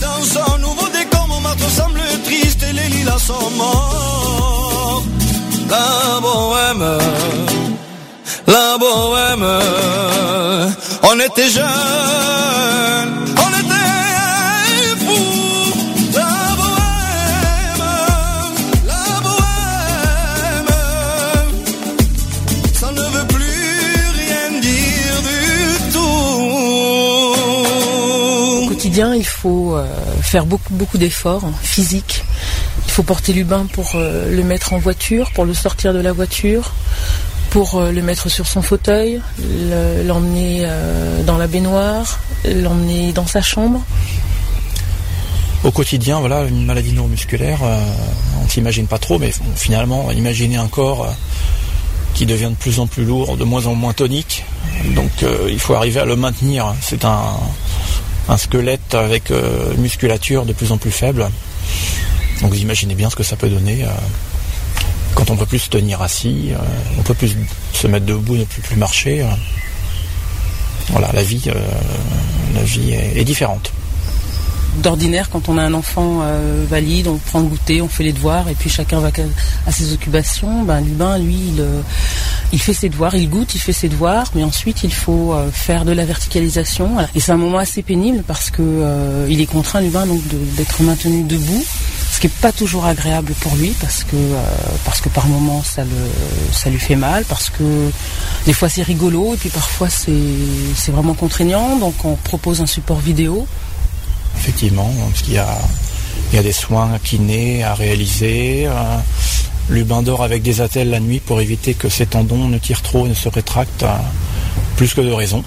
Dans 0.00 0.22
son 0.22 0.58
nouveau 0.58 0.88
décor, 0.88 1.26
mon 1.28 1.40
marteau 1.40 1.68
semble 1.68 2.00
triste 2.24 2.62
et 2.62 2.72
les 2.72 2.88
lilas 2.88 3.18
sont 3.18 3.50
morts. 3.56 5.02
La 5.70 6.20
bohème, 6.20 6.98
la 8.46 8.78
bohème, 8.78 9.60
on 11.02 11.20
était 11.20 11.48
jeunes, 11.48 11.64
faire 30.34 30.46
beaucoup, 30.46 30.74
beaucoup 30.74 30.98
d'efforts 30.98 31.48
physiques. 31.62 32.24
Il 32.86 32.90
faut 32.90 33.04
porter 33.04 33.32
Lubin 33.32 33.66
pour 33.72 33.92
euh, 33.94 34.28
le 34.34 34.42
mettre 34.42 34.72
en 34.72 34.78
voiture, 34.78 35.30
pour 35.32 35.44
le 35.44 35.54
sortir 35.54 35.94
de 35.94 36.00
la 36.00 36.12
voiture, 36.12 36.72
pour 37.50 37.76
euh, 37.76 37.92
le 37.92 38.02
mettre 38.02 38.28
sur 38.28 38.44
son 38.44 38.60
fauteuil, 38.60 39.20
le- 39.38 40.02
l'emmener 40.02 40.62
euh, 40.64 41.22
dans 41.22 41.38
la 41.38 41.46
baignoire, 41.46 42.18
l'emmener 42.44 43.12
dans 43.12 43.28
sa 43.28 43.42
chambre. 43.42 43.80
Au 45.62 45.70
quotidien, 45.70 46.18
voilà, 46.18 46.42
une 46.42 46.66
maladie 46.66 46.92
neuromusculaire, 46.92 47.60
on 48.44 48.48
s'imagine 48.48 48.88
pas 48.88 48.98
trop, 48.98 49.20
mais 49.20 49.32
finalement, 49.54 50.10
imaginez 50.10 50.56
un 50.56 50.66
corps 50.66 51.06
qui 52.14 52.26
devient 52.26 52.50
de 52.50 52.56
plus 52.56 52.80
en 52.80 52.88
plus 52.88 53.04
lourd, 53.04 53.36
de 53.36 53.44
moins 53.44 53.66
en 53.66 53.76
moins 53.76 53.92
tonique. 53.92 54.44
Donc 54.96 55.12
il 55.48 55.60
faut 55.60 55.74
arriver 55.74 56.00
à 56.00 56.04
le 56.04 56.16
maintenir. 56.16 56.74
C'est 56.82 57.04
un, 57.04 57.22
un 58.28 58.36
squelette 58.36 58.94
avec 58.94 59.30
euh, 59.30 59.74
musculature 59.76 60.44
de 60.46 60.52
plus 60.52 60.72
en 60.72 60.78
plus 60.78 60.90
faible. 60.90 61.28
Donc 62.40 62.50
vous 62.52 62.60
imaginez 62.60 62.94
bien 62.94 63.10
ce 63.10 63.16
que 63.16 63.22
ça 63.22 63.36
peut 63.36 63.48
donner 63.48 63.84
euh, 63.84 63.88
quand 65.14 65.30
on 65.30 65.36
peut 65.36 65.46
plus 65.46 65.60
se 65.60 65.70
tenir 65.70 66.02
assis, 66.02 66.50
euh, 66.52 66.56
on 66.98 67.02
peut 67.02 67.14
plus 67.14 67.36
se 67.72 67.86
mettre 67.86 68.06
debout, 68.06 68.36
ne 68.36 68.44
peut 68.44 68.62
plus 68.62 68.76
marcher. 68.76 69.22
euh. 69.22 69.26
Voilà, 70.90 71.10
la 71.12 71.22
vie, 71.22 71.40
la 72.54 72.62
vie 72.62 72.92
est- 72.92 73.24
différente. 73.24 73.72
D'ordinaire, 74.82 75.30
quand 75.30 75.48
on 75.48 75.56
a 75.56 75.62
un 75.62 75.72
enfant 75.72 76.20
valide, 76.68 77.08
on 77.08 77.16
prend 77.16 77.40
le 77.40 77.46
goûter, 77.46 77.80
on 77.80 77.88
fait 77.88 78.02
les 78.04 78.12
devoirs, 78.12 78.48
et 78.50 78.54
puis 78.54 78.68
chacun 78.68 78.98
va 79.00 79.10
à 79.66 79.72
ses 79.72 79.94
occupations. 79.94 80.62
Ben, 80.64 80.80
Lubin, 80.82 81.16
lui, 81.18 81.36
il, 81.56 81.64
il 82.54 82.60
fait 82.60 82.72
ses 82.72 82.88
devoirs, 82.88 83.16
il 83.16 83.28
goûte, 83.28 83.56
il 83.56 83.60
fait 83.60 83.72
ses 83.72 83.88
devoirs, 83.88 84.30
mais 84.36 84.44
ensuite 84.44 84.84
il 84.84 84.94
faut 84.94 85.32
euh, 85.32 85.50
faire 85.50 85.84
de 85.84 85.90
la 85.90 86.04
verticalisation. 86.04 86.88
Et 87.16 87.18
c'est 87.18 87.32
un 87.32 87.36
moment 87.36 87.58
assez 87.58 87.82
pénible 87.82 88.22
parce 88.24 88.48
que 88.48 88.62
euh, 88.62 89.26
il 89.28 89.40
est 89.40 89.46
contraint, 89.46 89.80
Lubin, 89.80 90.06
donc 90.06 90.20
d'être 90.56 90.80
maintenu 90.82 91.24
debout, 91.24 91.64
ce 92.12 92.20
qui 92.20 92.28
est 92.28 92.36
pas 92.40 92.52
toujours 92.52 92.84
agréable 92.86 93.32
pour 93.40 93.56
lui 93.56 93.70
parce 93.80 94.04
que 94.04 94.14
euh, 94.14 94.40
parce 94.84 95.00
que 95.00 95.08
par 95.08 95.26
moments 95.26 95.64
ça 95.64 95.82
le 95.82 95.90
ça 96.52 96.70
lui 96.70 96.78
fait 96.78 96.94
mal, 96.94 97.24
parce 97.24 97.50
que 97.50 97.90
des 98.46 98.52
fois 98.52 98.68
c'est 98.68 98.84
rigolo 98.84 99.34
et 99.34 99.36
puis 99.36 99.48
parfois 99.48 99.88
c'est 99.90 100.92
vraiment 100.92 101.14
contraignant. 101.14 101.76
Donc 101.76 102.04
on 102.04 102.14
propose 102.14 102.60
un 102.60 102.66
support 102.66 103.00
vidéo. 103.00 103.48
Effectivement, 104.38 104.92
parce 105.10 105.22
qu'il 105.22 105.34
y 105.34 105.38
a, 105.38 105.58
il 106.30 106.36
y 106.36 106.38
a 106.38 106.42
des 106.44 106.52
soins 106.52 107.00
kinés 107.02 107.64
à 107.64 107.74
réaliser. 107.74 108.68
Lubin 109.70 110.02
dort 110.02 110.22
avec 110.22 110.42
des 110.42 110.60
attelles 110.60 110.90
la 110.90 111.00
nuit 111.00 111.20
pour 111.20 111.40
éviter 111.40 111.74
que 111.74 111.88
ses 111.88 112.06
tendons 112.06 112.48
ne 112.48 112.58
tirent 112.58 112.82
trop, 112.82 113.06
ne 113.08 113.14
se 113.14 113.28
rétractent, 113.28 113.84
plus 114.76 114.92
que 114.94 115.00
de 115.00 115.10
raison. 115.12 115.42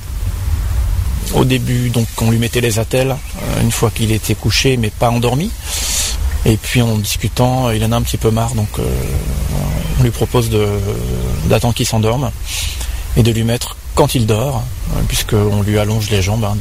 Au 1.33 1.43
début, 1.45 1.89
donc, 1.89 2.07
on 2.21 2.31
lui 2.31 2.37
mettait 2.39 2.61
les 2.61 2.79
attelles 2.79 3.11
euh, 3.11 3.61
une 3.61 3.71
fois 3.71 3.91
qu'il 3.91 4.11
était 4.11 4.33
couché, 4.35 4.77
mais 4.77 4.89
pas 4.89 5.09
endormi. 5.09 5.51
Et 6.45 6.55
puis 6.55 6.81
en 6.81 6.97
discutant, 6.97 7.69
il 7.71 7.83
en 7.83 7.91
a 7.91 7.97
un 7.97 8.01
petit 8.01 8.15
peu 8.17 8.31
marre, 8.31 8.53
donc 8.55 8.69
euh, 8.79 8.83
on 9.99 10.03
lui 10.03 10.11
propose 10.11 10.49
d'attendre 11.47 11.73
qu'il 11.73 11.85
s'endorme 11.85 12.31
et 13.17 13.23
de 13.23 13.31
lui 13.31 13.43
mettre 13.43 13.75
quand 13.95 14.15
il 14.15 14.25
dort, 14.25 14.63
euh, 14.95 15.01
puisqu'on 15.07 15.61
lui 15.63 15.77
allonge 15.77 16.09
les 16.09 16.21
jambes 16.21 16.45
hein, 16.45 16.55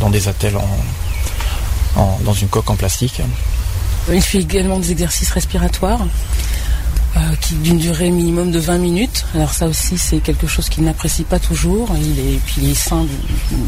dans, 0.00 0.10
des 0.10 0.28
attelles 0.28 0.56
en, 0.58 2.00
en- 2.00 2.18
dans 2.24 2.34
une 2.34 2.48
coque 2.48 2.68
en 2.68 2.76
plastique. 2.76 3.22
Il 4.12 4.20
fait 4.20 4.38
également 4.38 4.78
des 4.78 4.92
exercices 4.92 5.30
respiratoires 5.30 6.00
qui 7.40 7.54
d'une 7.54 7.78
durée 7.78 8.10
minimum 8.10 8.50
de 8.50 8.58
20 8.58 8.78
minutes. 8.78 9.26
Alors 9.34 9.52
ça 9.52 9.66
aussi 9.66 9.98
c'est 9.98 10.18
quelque 10.18 10.46
chose 10.46 10.68
qu'il 10.68 10.84
n'apprécie 10.84 11.24
pas 11.24 11.38
toujours. 11.38 11.90
Il 12.00 12.18
est 12.18 12.38
puis 12.46 12.72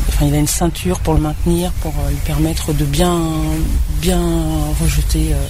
enfin 0.09 0.27
il 0.27 0.35
a 0.35 0.39
une 0.39 0.47
ceinture 0.47 1.01
pour 1.01 1.15
le 1.15 1.21
maintenir, 1.21 1.73
pour 1.81 1.93
euh, 1.93 2.11
lui 2.11 2.19
permettre 2.25 2.73
de 2.73 2.85
bien 2.85 3.19
bien 4.01 4.23
rejeter 4.81 5.33
euh, 5.33 5.47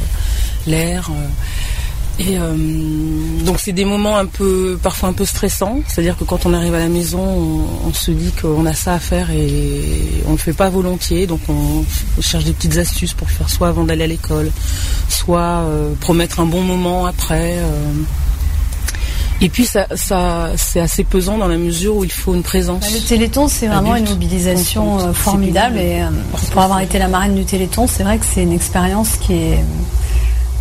l'air. 0.67 1.11
Et 2.29 2.39
euh, 2.39 2.55
donc 3.45 3.59
c'est 3.59 3.73
des 3.73 3.85
moments 3.85 4.17
un 4.17 4.27
peu, 4.27 4.79
parfois 4.81 5.09
un 5.09 5.13
peu 5.13 5.25
stressants. 5.25 5.81
C'est-à-dire 5.89 6.17
que 6.17 6.23
quand 6.25 6.47
on 6.47 6.55
arrive 6.55 6.75
à 6.75 6.79
la 6.79 6.89
maison, 6.89 7.21
on, 7.21 7.89
on 7.89 7.93
se 7.93 8.11
dit 8.13 8.31
qu'on 8.41 8.65
a 8.67 8.75
ça 8.75 8.95
à 8.95 8.99
faire 9.01 9.31
et 9.31 10.23
on 10.29 10.33
le 10.33 10.37
fait 10.39 10.53
pas 10.53 10.71
volontiers. 10.71 11.27
Donc 11.27 11.41
on 11.49 11.85
cherche 12.21 12.45
des 12.45 12.53
petites 12.53 12.77
astuces 12.77 13.13
pour 13.15 13.27
le 13.27 13.33
faire 13.33 13.49
soit 13.51 13.69
avant 13.69 13.85
d'aller 13.85 14.05
à 14.05 14.07
l'école, 14.07 14.53
soit 15.09 15.41
euh, 15.41 15.95
promettre 16.01 16.39
un 16.39 16.47
bon 16.47 16.61
moment 16.63 17.07
après. 17.07 17.57
euh. 17.59 17.93
Et 19.41 19.49
puis 19.49 19.65
ça, 19.65 19.89
ça 19.97 20.51
c'est 20.57 20.79
assez 20.79 21.03
pesant 21.03 21.37
dans 21.39 21.49
la 21.49 21.57
mesure 21.57 21.97
où 21.97 22.05
il 22.05 22.13
faut 22.13 22.33
une 22.35 22.45
présence. 22.45 22.83
Bah, 22.83 22.87
Le 22.95 23.01
Téléthon, 23.01 23.49
c'est 23.49 23.67
vraiment 23.67 23.97
une 23.97 24.09
mobilisation 24.09 25.13
formidable. 25.13 25.79
Et 25.79 26.01
pour 26.53 26.63
avoir 26.63 26.79
été 26.79 27.01
la 27.01 27.09
marraine 27.09 27.35
du 27.35 27.45
Téléthon, 27.45 27.89
c'est 27.89 28.05
vrai 28.05 28.19
que 28.19 28.25
c'est 28.25 28.45
une 28.45 28.53
expérience 28.53 29.17
qui 29.21 29.33
est 29.33 29.59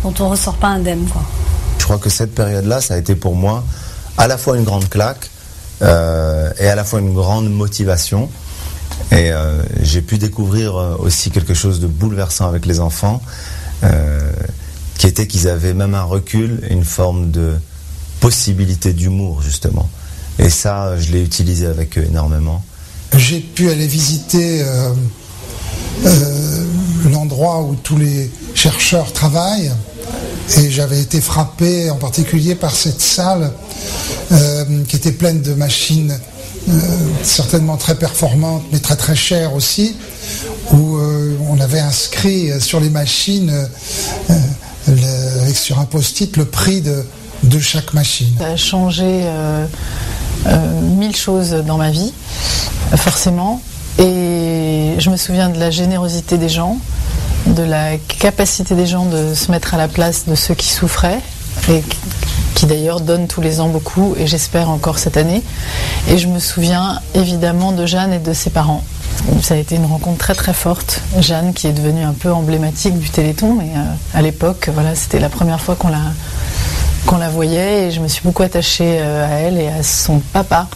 dont 0.02 0.14
on 0.20 0.28
ressort 0.28 0.56
pas 0.56 0.68
indemne, 0.68 1.06
quoi. 1.08 1.22
Je 1.78 1.84
crois 1.84 1.98
que 1.98 2.10
cette 2.10 2.34
période-là, 2.34 2.80
ça 2.80 2.94
a 2.94 2.96
été 2.98 3.14
pour 3.14 3.34
moi 3.34 3.64
à 4.18 4.26
la 4.26 4.38
fois 4.38 4.56
une 4.56 4.64
grande 4.64 4.88
claque 4.88 5.30
euh, 5.82 6.50
et 6.60 6.68
à 6.68 6.74
la 6.74 6.84
fois 6.84 7.00
une 7.00 7.14
grande 7.14 7.50
motivation. 7.50 8.28
Et 9.10 9.32
euh, 9.32 9.62
j'ai 9.82 10.00
pu 10.02 10.18
découvrir 10.18 10.76
euh, 10.76 10.96
aussi 10.98 11.30
quelque 11.30 11.54
chose 11.54 11.80
de 11.80 11.86
bouleversant 11.86 12.48
avec 12.48 12.66
les 12.66 12.78
enfants, 12.78 13.20
euh, 13.82 14.20
qui 14.96 15.06
était 15.06 15.26
qu'ils 15.26 15.48
avaient 15.48 15.74
même 15.74 15.94
un 15.94 16.04
recul, 16.04 16.66
une 16.70 16.84
forme 16.84 17.30
de 17.30 17.56
possibilité 18.20 18.92
d'humour 18.92 19.42
justement. 19.42 19.88
Et 20.38 20.50
ça, 20.50 20.96
je 20.98 21.10
l'ai 21.12 21.22
utilisé 21.22 21.66
avec 21.66 21.98
eux 21.98 22.04
énormément. 22.04 22.62
J'ai 23.16 23.40
pu 23.40 23.70
aller 23.70 23.86
visiter 23.86 24.62
euh, 24.62 24.92
euh, 26.06 26.64
l'endroit 27.10 27.60
où 27.62 27.74
tous 27.74 27.98
les 27.98 28.30
chercheurs 28.54 29.12
travaillent 29.12 29.72
et 30.58 30.70
j'avais 30.70 31.00
été 31.00 31.20
frappé 31.20 31.90
en 31.90 31.96
particulier 31.96 32.54
par 32.54 32.74
cette 32.74 33.00
salle 33.00 33.52
euh, 34.32 34.64
qui 34.88 34.96
était 34.96 35.12
pleine 35.12 35.40
de 35.42 35.54
machines 35.54 36.18
euh, 36.68 36.72
certainement 37.22 37.76
très 37.76 37.94
performantes 37.94 38.62
mais 38.72 38.78
très 38.78 38.96
très 38.96 39.14
chères 39.16 39.54
aussi 39.54 39.96
où 40.72 40.96
euh, 40.96 41.36
on 41.48 41.60
avait 41.60 41.80
inscrit 41.80 42.50
sur 42.60 42.80
les 42.80 42.90
machines 42.90 43.52
le- 44.88 45.52
sur 45.54 45.78
un 45.78 45.84
post-it 45.84 46.36
le 46.36 46.44
prix 46.44 46.80
de, 46.82 47.58
chaque 47.60 47.92
machine. 47.94 48.34
Ça 48.38 48.46
a 48.46 48.56
changé 48.56 49.24
mille 50.98 51.14
choses 51.14 51.50
dans 51.66 51.76
ma 51.76 51.90
vie, 51.90 52.12
forcément. 52.96 53.60
Et 53.98 54.94
je 54.98 55.10
me 55.10 55.16
souviens 55.16 55.48
de 55.50 55.58
la 55.58 55.70
générosité 55.70 56.38
des 56.38 56.48
gens, 56.48 56.78
de 57.46 57.62
la 57.62 57.96
capacité 57.98 58.74
des 58.74 58.86
gens 58.86 59.04
de 59.06 59.34
se 59.34 59.50
mettre 59.50 59.74
à 59.74 59.76
la 59.78 59.88
place 59.88 60.26
de 60.26 60.34
ceux 60.34 60.54
qui 60.54 60.68
souffraient, 60.68 61.20
et 61.68 61.82
qui- 62.54 62.66
d'ailleurs 62.66 63.00
donnent 63.00 63.26
tous 63.26 63.40
les 63.40 63.60
ans 63.60 63.68
beaucoup, 63.68 64.14
et 64.16 64.26
j'espère 64.28 64.70
encore 64.70 64.98
cette 65.00 65.16
année. 65.16 65.42
Et 66.08 66.16
je 66.18 66.28
me 66.28 66.38
souviens 66.38 67.00
évidemment 67.14 67.72
de 67.72 67.86
Jeanne 67.86 68.12
et 68.12 68.20
de 68.20 68.32
ses 68.32 68.50
parents. 68.50 68.84
Ça 69.42 69.54
a 69.54 69.56
été 69.56 69.74
une 69.74 69.84
rencontre 69.86 70.18
très 70.18 70.34
très 70.34 70.54
forte. 70.54 71.00
Jeanne 71.20 71.52
qui 71.54 71.66
est 71.66 71.72
devenue 71.72 72.04
un 72.04 72.12
peu 72.12 72.32
emblématique 72.32 72.98
du 72.98 73.10
Téléthon, 73.10 73.54
mais 73.58 73.70
euh, 73.76 73.82
à 74.14 74.22
l'époque, 74.22 74.70
voilà, 74.72 74.94
c'était 74.94 75.18
la 75.18 75.28
première 75.28 75.60
fois 75.60 75.74
qu'on 75.74 75.88
la 75.88 75.98
qu'on 77.06 77.18
la 77.18 77.28
voyait 77.28 77.88
et 77.88 77.90
je 77.90 78.00
me 78.00 78.08
suis 78.08 78.22
beaucoup 78.22 78.42
attachée 78.42 78.98
euh, 79.00 79.26
à 79.26 79.30
elle 79.40 79.58
et 79.58 79.68
à 79.68 79.82
son 79.82 80.20
papa 80.20 80.68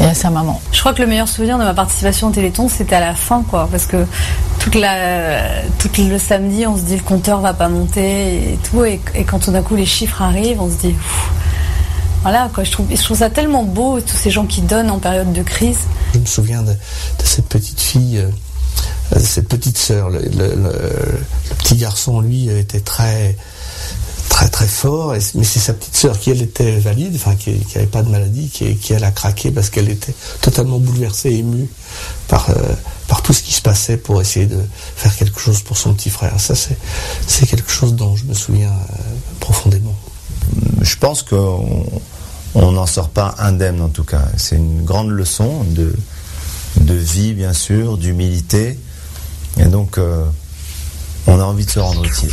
et 0.00 0.04
à 0.04 0.14
sa 0.14 0.30
maman. 0.30 0.60
Je 0.72 0.80
crois 0.80 0.94
que 0.94 1.02
le 1.02 1.08
meilleur 1.08 1.28
souvenir 1.28 1.58
de 1.58 1.64
ma 1.64 1.74
participation 1.74 2.28
au 2.28 2.30
Téléthon, 2.30 2.68
c'était 2.68 2.96
à 2.96 3.00
la 3.00 3.14
fin, 3.14 3.42
quoi, 3.42 3.68
parce 3.70 3.86
que 3.86 4.06
toute 4.58 4.74
la, 4.74 5.62
tout 5.78 5.90
le 5.98 6.18
samedi, 6.18 6.66
on 6.66 6.76
se 6.76 6.82
dit 6.82 6.96
le 6.96 7.02
compteur 7.02 7.40
va 7.40 7.52
pas 7.54 7.68
monter 7.68 8.52
et 8.54 8.58
tout, 8.70 8.84
et, 8.84 9.00
et 9.14 9.24
quand 9.24 9.38
tout 9.40 9.50
d'un 9.50 9.62
coup 9.62 9.76
les 9.76 9.86
chiffres 9.86 10.22
arrivent, 10.22 10.60
on 10.60 10.70
se 10.70 10.76
dit, 10.76 10.92
pff, 10.92 11.30
voilà, 12.22 12.50
quoi. 12.54 12.64
Je 12.64 12.72
trouve, 12.72 12.86
je 12.90 13.02
trouve 13.02 13.18
ça 13.18 13.30
tellement 13.30 13.62
beau, 13.62 14.00
tous 14.00 14.16
ces 14.16 14.30
gens 14.30 14.46
qui 14.46 14.62
donnent 14.62 14.90
en 14.90 14.98
période 14.98 15.32
de 15.32 15.42
crise. 15.42 15.78
Je 16.14 16.18
me 16.18 16.26
souviens 16.26 16.62
de, 16.62 16.72
de 16.72 17.24
cette 17.24 17.46
petite 17.46 17.80
fille, 17.80 18.18
euh, 18.18 18.28
euh, 19.16 19.20
cette 19.20 19.48
petite 19.48 19.78
sœur. 19.78 20.08
Le, 20.10 20.20
le- 20.20 20.28
le- 20.54 21.18
le 21.50 21.54
petit 21.58 21.76
garçon, 21.76 22.20
lui, 22.20 22.48
était 22.48 22.80
très, 22.80 23.36
très, 24.38 24.48
très 24.48 24.68
fort. 24.68 25.16
et- 25.16 25.20
mais 25.34 25.42
c'est 25.42 25.58
sa 25.58 25.72
petite 25.74 25.96
sœur 25.96 26.16
qui, 26.16 26.30
elle, 26.30 26.42
était 26.42 26.78
valide, 26.78 27.12
enfin, 27.16 27.34
qui 27.34 27.50
n'avait 27.74 27.88
pas 27.88 28.04
de 28.04 28.08
maladie, 28.08 28.48
qui, 28.48 28.92
elle, 28.92 29.02
a 29.02 29.10
craqué 29.10 29.50
parce 29.50 29.68
qu'elle 29.68 29.88
était 29.88 30.14
totalement 30.40 30.78
bouleversée, 30.78 31.30
émue 31.30 31.68
par, 32.28 32.48
euh, 32.50 32.54
par 33.08 33.22
tout 33.22 33.32
ce 33.32 33.42
qui 33.42 33.52
se 33.52 33.60
passait 33.62 33.96
pour 33.96 34.20
essayer 34.20 34.46
de 34.46 34.60
faire 34.94 35.16
quelque 35.16 35.40
chose 35.40 35.62
pour 35.62 35.76
son 35.76 35.92
petit 35.92 36.10
frère. 36.10 36.38
Ça, 36.38 36.54
c'est, 36.54 36.78
c'est 37.26 37.46
quelque 37.46 37.70
chose 37.72 37.94
dont 37.94 38.14
je 38.14 38.26
me 38.26 38.34
souviens 38.34 38.68
euh, 38.70 39.02
profondément. 39.40 39.96
Je 40.82 40.94
pense 40.96 41.24
qu'on 41.24 41.84
on 42.54 42.70
n'en 42.72 42.86
sort 42.86 43.08
pas 43.08 43.34
indemne 43.38 43.80
en 43.80 43.88
tout 43.88 44.04
cas. 44.04 44.22
C'est 44.36 44.54
une 44.54 44.84
grande 44.84 45.10
leçon 45.10 45.64
de, 45.64 45.92
de 46.76 46.94
vie 46.94 47.34
bien 47.34 47.52
sûr, 47.52 47.98
d'humilité. 47.98 48.78
Et 49.58 49.64
donc 49.64 49.98
euh, 49.98 50.24
on 51.26 51.40
a 51.40 51.42
envie 51.42 51.66
de 51.66 51.70
se 51.72 51.80
rendre 51.80 52.04
utile. 52.04 52.30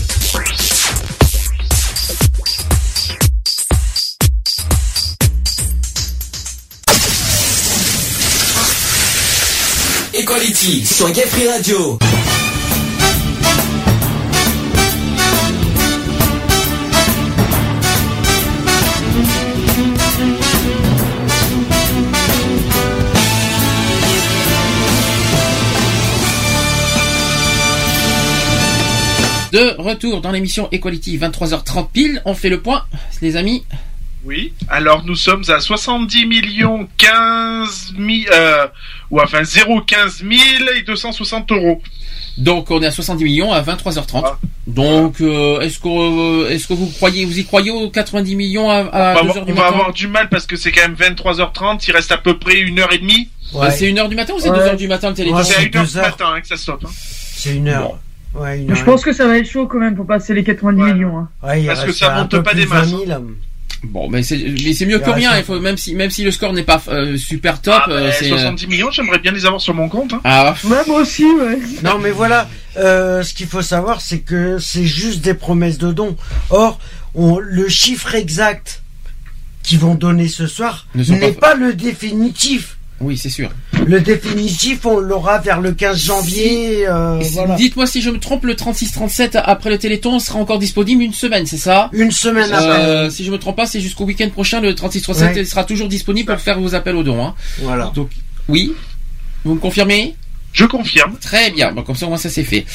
Equality 10.14 10.86
sur 10.86 11.12
Gay 11.12 11.26
Radio. 11.50 12.00
De 29.56 29.74
retour 29.78 30.20
dans 30.20 30.32
l'émission 30.32 30.68
Equality, 30.74 31.18
23h30 31.18 31.88
pile, 31.94 32.22
on 32.26 32.34
fait 32.34 32.50
le 32.50 32.60
point, 32.62 32.84
les 33.22 33.38
amis. 33.38 33.64
Oui. 34.26 34.52
Alors 34.68 35.06
nous 35.06 35.16
sommes 35.16 35.44
à 35.48 35.62
70 35.62 36.26
millions 36.26 36.90
15 36.98 37.94
000, 37.98 38.10
euh, 38.34 38.68
ou 39.12 39.22
enfin 39.22 39.44
015 39.44 40.18
000 40.18 40.32
et 40.76 40.82
260 40.82 41.54
euros. 41.54 41.82
Donc 42.38 42.70
on 42.70 42.82
est 42.82 42.88
à 42.88 42.92
70 42.92 43.24
millions 43.24 43.54
à 43.54 43.62
23h30. 43.62 44.26
Donc 44.68 45.22
euh, 45.22 45.62
est-ce 45.62 45.80
que 45.80 45.88
euh, 45.88 46.50
est-ce 46.50 46.68
que 46.68 46.74
vous 46.74 46.88
croyez 46.88 47.24
vous 47.24 47.40
y 47.40 47.46
croyez 47.46 47.72
aux 47.72 47.90
90 47.90 48.36
millions 48.36 48.70
à, 48.70 48.80
à 48.80 49.22
on 49.22 49.26
va, 49.28 49.32
2h 49.34 49.38
avoir, 49.38 49.46
du 49.46 49.52
on 49.52 49.56
va 49.56 49.68
avoir 49.68 49.94
du 49.94 50.08
mal 50.10 50.28
parce 50.28 50.46
que 50.48 50.58
c'est 50.58 50.74
quand 50.74 50.82
même 50.82 50.96
23h30, 50.96 51.82
il 51.88 51.94
reste 51.94 52.12
à 52.12 52.18
peu 52.18 52.38
près 52.38 52.60
une 52.60 52.78
heure 52.80 52.92
et 52.92 52.98
demie. 52.98 53.30
C'est 53.72 53.88
une 53.90 54.00
heure 54.00 54.10
du 54.10 54.18
matin 54.18 54.34
ou 54.36 54.40
c'est 54.40 54.50
Ouais. 54.50 54.58
deux 54.58 54.64
heures 54.66 54.76
du 54.76 54.90
matin 54.90 55.10
le 55.12 55.16
téléphone 55.16 55.44
c'est 55.46 55.56
à 55.56 55.62
une 55.62 55.78
heure 55.78 55.86
du 55.86 55.96
matin 55.96 56.34
hein, 56.36 56.42
que 56.42 56.48
ça 56.50 56.58
stoppe. 56.58 56.84
hein. 56.86 56.90
C'est 57.38 57.56
une 57.56 57.70
heure. 57.70 58.00
Ouais, 58.36 58.66
Je 58.68 58.84
pense 58.84 59.04
que 59.04 59.14
ça 59.14 59.28
va 59.28 59.38
être 59.38 59.50
chaud 59.50 59.68
quand 59.68 59.80
même 59.80 59.96
pour 59.96 60.06
passer 60.06 60.34
les 60.34 60.44
90 60.44 60.94
millions. 60.94 61.18
hein. 61.18 61.30
Ouais, 61.44 61.62
il 61.62 61.68
Parce 61.68 61.84
que 61.86 61.92
ça 61.94 62.16
monte 62.18 62.40
pas 62.42 62.54
des 62.54 62.64
de 62.66 62.68
20 62.70 62.76
masses, 62.80 62.90
000. 62.90 63.24
Bon, 63.84 64.10
mais 64.10 64.24
c'est 64.24 64.38
mais 64.64 64.74
c'est 64.74 64.86
mieux 64.88 64.98
que 65.00 65.10
rien. 65.10 65.38
Il 65.38 65.44
faut 65.44 65.60
même 65.60 65.78
si 65.78 65.94
même 65.96 66.10
si 66.10 66.24
le 66.24 66.32
score 66.32 66.54
n'est 66.54 66.64
pas 66.64 66.82
euh, 66.88 67.18
super 67.18 67.62
top, 67.62 67.76
Ah, 67.84 67.88
bah, 67.88 67.94
euh, 67.96 68.12
c'est 68.18 68.26
euh, 68.32 68.38
70 68.38 68.68
millions, 68.68 68.90
j'aimerais 68.90 69.20
bien 69.20 69.32
les 69.32 69.46
avoir 69.46 69.62
sur 69.62 69.74
mon 69.76 69.90
compte. 69.90 70.14
hein. 70.14 70.22
ah 70.24 70.56
Ouais, 70.64 70.78
moi 70.88 71.02
aussi, 71.02 71.24
ouais. 71.26 71.60
Non, 71.84 72.00
mais 72.00 72.10
voilà, 72.12 72.50
euh, 72.78 73.22
ce 73.22 73.34
qu'il 73.36 73.46
faut 73.48 73.62
savoir, 73.62 74.02
c'est 74.02 74.20
que 74.20 74.58
c'est 74.60 74.86
juste 74.86 75.22
des 75.22 75.36
promesses 75.36 75.78
de 75.78 75.92
dons. 75.92 76.18
Or, 76.50 76.80
on- 77.14 77.38
le 77.40 77.70
chiffre 77.70 78.16
exact 78.16 78.82
qu'ils 79.62 79.80
vont 79.80 79.94
donner 79.96 80.28
ce 80.30 80.48
soir 80.48 80.88
n'est 80.96 81.32
pas- 81.34 81.52
pas... 81.52 81.56
le 81.56 81.74
définitif. 81.74 82.75
Oui, 83.02 83.18
c'est 83.18 83.30
sûr. 83.30 83.50
Le 83.86 84.00
définitif, 84.00 84.86
on 84.86 85.00
l'aura 85.00 85.40
vers 85.40 85.60
le 85.62 85.74
15 85.74 85.98
janvier. 85.98 86.88
euh, 86.88 87.20
voilà. 87.34 87.56
Dites-moi 87.56 87.86
si 87.88 88.02
je 88.02 88.10
me 88.10 88.20
trompe, 88.20 88.46
le 88.46 88.54
36-37 88.54 89.40
après 89.44 89.70
le 89.70 89.78
Téléthon 89.78 90.20
sera 90.20 90.40
encore 90.40 90.60
disponible 90.60 91.04
une 91.04 91.14
semaine, 91.14 91.46
c'est 91.46 91.58
ça? 91.58 91.90
Une 91.94 92.12
semaine 92.12 92.50
Euh, 92.54 93.04
après. 93.06 93.10
si 93.12 93.26
je 93.26 93.32
me 93.32 93.38
trompe 93.38 93.58
pas, 93.58 93.66
c'est 93.66 93.82
jusqu'au 93.82 94.06
week-end 94.06 94.30
prochain. 94.30 94.62
Le 94.62 94.74
36-37 94.74 95.36
Ouais. 95.36 95.46
sera 95.46 95.64
toujours 95.66 95.88
disponible 95.90 96.32
pour 96.34 96.42
faire 96.42 96.60
vos 96.60 96.74
appels 96.74 96.96
aux 96.96 97.04
dons. 97.04 97.24
Hein. 97.26 97.36
Voilà. 97.62 97.92
Donc, 97.94 98.10
oui. 98.48 98.74
Vous 99.44 99.56
me 99.56 99.60
confirmez? 99.60 100.16
Je 100.56 100.66
confirme. 100.66 101.18
Très 101.20 101.52
bien. 101.52 101.72
Bon, 101.74 101.84
comme 101.84 101.96
ça, 101.96 102.06
au 102.06 102.10
moins, 102.10 102.18
ça 102.18 102.30
c'est 102.30 102.44
fait. 102.46 102.66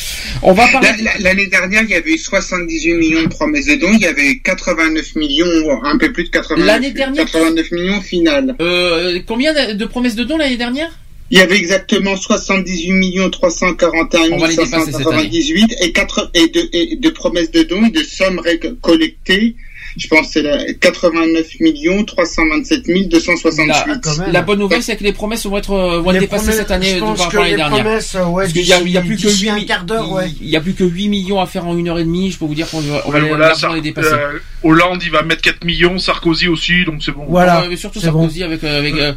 On 0.43 0.53
va 0.53 0.69
parler. 0.69 0.89
La- 1.03 1.13
la- 1.15 1.19
L'année 1.31 1.47
dernière, 1.47 1.83
il 1.83 1.91
y 1.91 1.95
avait 1.95 2.13
eu 2.13 2.19
78 2.19 2.95
millions 2.95 3.23
de 3.23 3.29
promesses 3.29 3.67
de 3.67 3.75
dons, 3.77 3.93
il 3.95 4.01
y 4.03 4.07
avait 4.07 4.37
89 4.45 5.17
millions, 5.17 5.83
un 5.83 5.97
peu 5.97 6.13
plus 6.13 6.25
de 6.25 6.29
89, 6.29 6.67
L'année 6.67 6.91
dernière 6.93 7.25
89 7.25 7.71
millions 7.73 8.01
final. 8.03 8.55
Euh, 8.61 9.19
combien 9.27 9.53
de 9.75 9.85
promesses 9.87 10.15
de 10.15 10.25
dons 10.25 10.37
l'année 10.37 10.59
dernière? 10.59 10.91
Il 11.33 11.39
y 11.39 11.41
avait 11.41 11.57
exactement 11.57 12.17
78 12.17 12.91
millions 12.93 13.31
341 13.31 14.33
On 14.33 14.39
va 14.39 14.49
les 14.49 14.57
dépasser 14.57 14.87
cette 14.93 14.95
598 15.05 15.75
et, 15.81 15.93
quatre, 15.93 16.31
et, 16.35 16.49
de, 16.49 16.69
et 16.73 16.97
de 16.97 17.09
promesses 17.11 17.51
de 17.53 17.63
dons 17.63 17.85
et 17.87 17.91
de 17.91 18.03
sommes 18.03 18.43
collectées. 18.83 19.55
Je 19.97 20.07
pense 20.09 20.27
que 20.29 20.33
c'est 20.35 20.43
la 20.43 20.73
89 20.75 21.47
millions 21.61 22.05
327 22.05 23.09
268. 23.09 24.07
La, 24.27 24.33
la 24.33 24.43
bonne 24.43 24.59
nouvelle, 24.59 24.83
c'est 24.83 24.97
que 24.97 25.05
les 25.05 25.13
promesses 25.13 25.45
vont 25.47 25.57
être, 25.57 25.73
euh, 25.73 26.01
vont 26.01 26.11
être 26.11 26.15
Les 26.15 26.21
dépassées 26.21 26.43
promesses- 26.45 26.57
cette 26.61 26.71
année 26.71 26.91
je 26.91 26.95
de 26.97 27.01
pense 27.01 27.19
par 27.19 27.27
rapport 27.27 27.41
à 27.41 27.43
l'année 27.45 27.51
les 27.53 27.57
dernière. 27.57 27.83
promesses, 27.85 28.15
ouais, 28.15 28.43
Parce 28.45 28.53
qu'il 28.53 28.67
y 28.67 28.73
a, 28.73 28.81
il 28.81 28.91
y 28.91 28.97
a 28.99 29.01
plus 29.03 29.17
que 29.17 29.23
d'ici 29.27 29.43
8 29.45 29.49
un 29.51 29.57
mi- 29.57 29.67
quart 29.67 29.85
d'heure, 29.85 30.11
ouais. 30.13 30.31
il 30.41 30.49
y 30.49 30.57
a 30.57 30.61
plus 30.61 30.75
que 30.75 30.85
8 30.85 31.09
millions 31.09 31.41
à 31.41 31.47
faire 31.47 31.67
en 31.67 31.77
une 31.77 31.89
heure 31.89 31.99
et 31.99 32.05
demie. 32.05 32.31
Je 32.31 32.39
peux 32.39 32.45
vous 32.45 32.55
dire 32.55 32.69
qu'on 32.71 32.81
va, 32.81 33.03
on 33.07 33.11
va 33.11 33.17
Ouais, 33.19 33.23
les- 33.23 33.29
voilà, 33.29 33.49
largement 33.49 33.71
ça- 33.71 33.77
les 33.77 33.83
dépasser. 33.83 34.09
euh, 34.13 34.39
Hollande, 34.63 35.03
il 35.03 35.11
va 35.11 35.23
mettre 35.23 35.43
4 35.43 35.65
millions, 35.65 35.99
Sarkozy 35.99 36.49
aussi, 36.49 36.85
donc 36.85 37.03
c'est 37.03 37.13
bon. 37.13 37.25
Ouais, 37.29 37.45
mais 37.69 37.77
surtout 37.77 38.01
Sarkozy 38.01 38.43
avec, 38.43 38.63
euh, 38.65 38.79
avec 38.79 38.95
euh, 38.95 39.13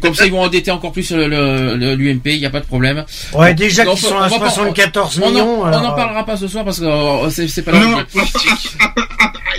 comme 0.00 0.14
ça 0.14 0.26
ils 0.26 0.32
vont 0.32 0.40
endetter 0.42 0.70
encore 0.70 0.92
plus 0.92 1.10
le- 1.12 1.28
le- 1.28 1.76
le- 1.76 1.94
l'UMP, 1.94 2.26
il 2.34 2.40
n'y 2.40 2.46
a 2.46 2.50
pas 2.50 2.60
de 2.60 2.66
problème. 2.66 3.04
Ouais, 3.34 3.54
déjà 3.54 3.84
qu'ils 3.84 3.98
sont 3.98 4.14
on 4.14 4.18
à 4.18 4.28
va 4.28 4.38
pas- 4.38 4.50
74 4.50 5.20
on 5.22 5.26
en- 5.26 5.30
millions, 5.30 5.62
On 5.62 5.70
n'en 5.70 5.94
parlera 5.94 6.24
pas 6.24 6.36
ce 6.36 6.48
soir 6.48 6.64
parce 6.64 6.80
que 6.80 7.46
c'est 7.48 7.62
pas 7.62 7.72
Non. 7.72 7.98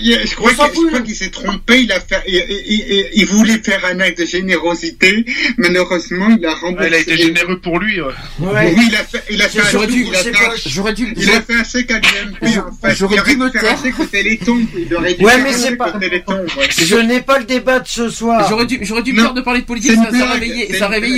Je 0.02 0.36
crois 0.36 0.52
que- 0.52 0.67
je 0.74 0.88
crois 0.88 1.02
qu'il 1.02 1.16
s'est 1.16 1.30
trompé. 1.30 1.82
Il 1.82 1.92
a 1.92 2.00
fait, 2.00 2.22
il, 2.28 2.36
il- 2.36 2.86
il- 2.90 3.06
il 3.14 3.26
voulait 3.26 3.58
faire 3.60 3.84
un 3.92 4.00
acte 4.00 4.20
de 4.20 4.26
générosité. 4.26 5.26
Malheureusement, 5.58 6.28
il 6.38 6.46
a 6.46 6.54
remboursé. 6.54 6.78
Ouais, 6.84 6.88
il 6.90 6.94
a 6.96 7.00
été 7.00 7.18
généreux 7.18 7.60
pour 7.60 7.80
lui. 7.80 8.00
Ouais. 8.02 8.08
Oui, 8.40 8.84
il 8.90 8.96
a 8.96 9.04
fait, 9.04 9.24
il 9.30 9.42
a 9.42 9.50
fait 9.50 9.60
un 9.62 9.70
J'aurais 9.72 9.88
dû- 9.88 10.06
il 10.08 10.16
a 10.16 10.20
fait 10.20 10.30
un- 10.32 10.70
j'aurais 10.70 10.94
dû- 10.94 11.14
il 11.16 11.30
a 11.30 11.42
fait 11.42 11.54
un 11.56 11.64
chèque 11.64 11.92
à 11.92 11.96
l'UMP, 12.00 12.58
en 12.60 12.88
fait. 12.88 12.96
j'aurais 12.96 13.16
il 13.16 13.20
aurait 13.20 13.32
dû 13.32 13.38
me 13.38 13.50
faire 13.50 13.62
taire. 13.62 13.78
Il 14.78 14.96
aurait 14.96 15.14
dû 15.14 15.24
Ouais, 15.26 15.32
faire 15.32 15.44
mais 15.44 15.50
un 15.50 15.54
c'est 15.54 15.68
chèque 15.70 15.78
pas- 15.78 15.94
ouais. 15.98 16.24
Ce 16.70 16.96
n'est 16.96 17.22
pas 17.22 17.40
le 17.40 17.46
débat 17.46 17.80
de 17.80 17.88
ce 17.88 18.10
soir. 18.10 18.46
J'aurais 18.50 18.66
dû, 18.66 18.80
j'aurais 18.82 19.04
dû 19.04 19.14
Non. 19.14 19.24
peur 19.24 19.34
de 19.34 19.42
parler 19.42 19.62
de 19.62 19.66
politique, 19.66 19.92
ça, 19.94 20.10
une 20.12 20.18
ça 20.20 20.34
un 20.36 20.40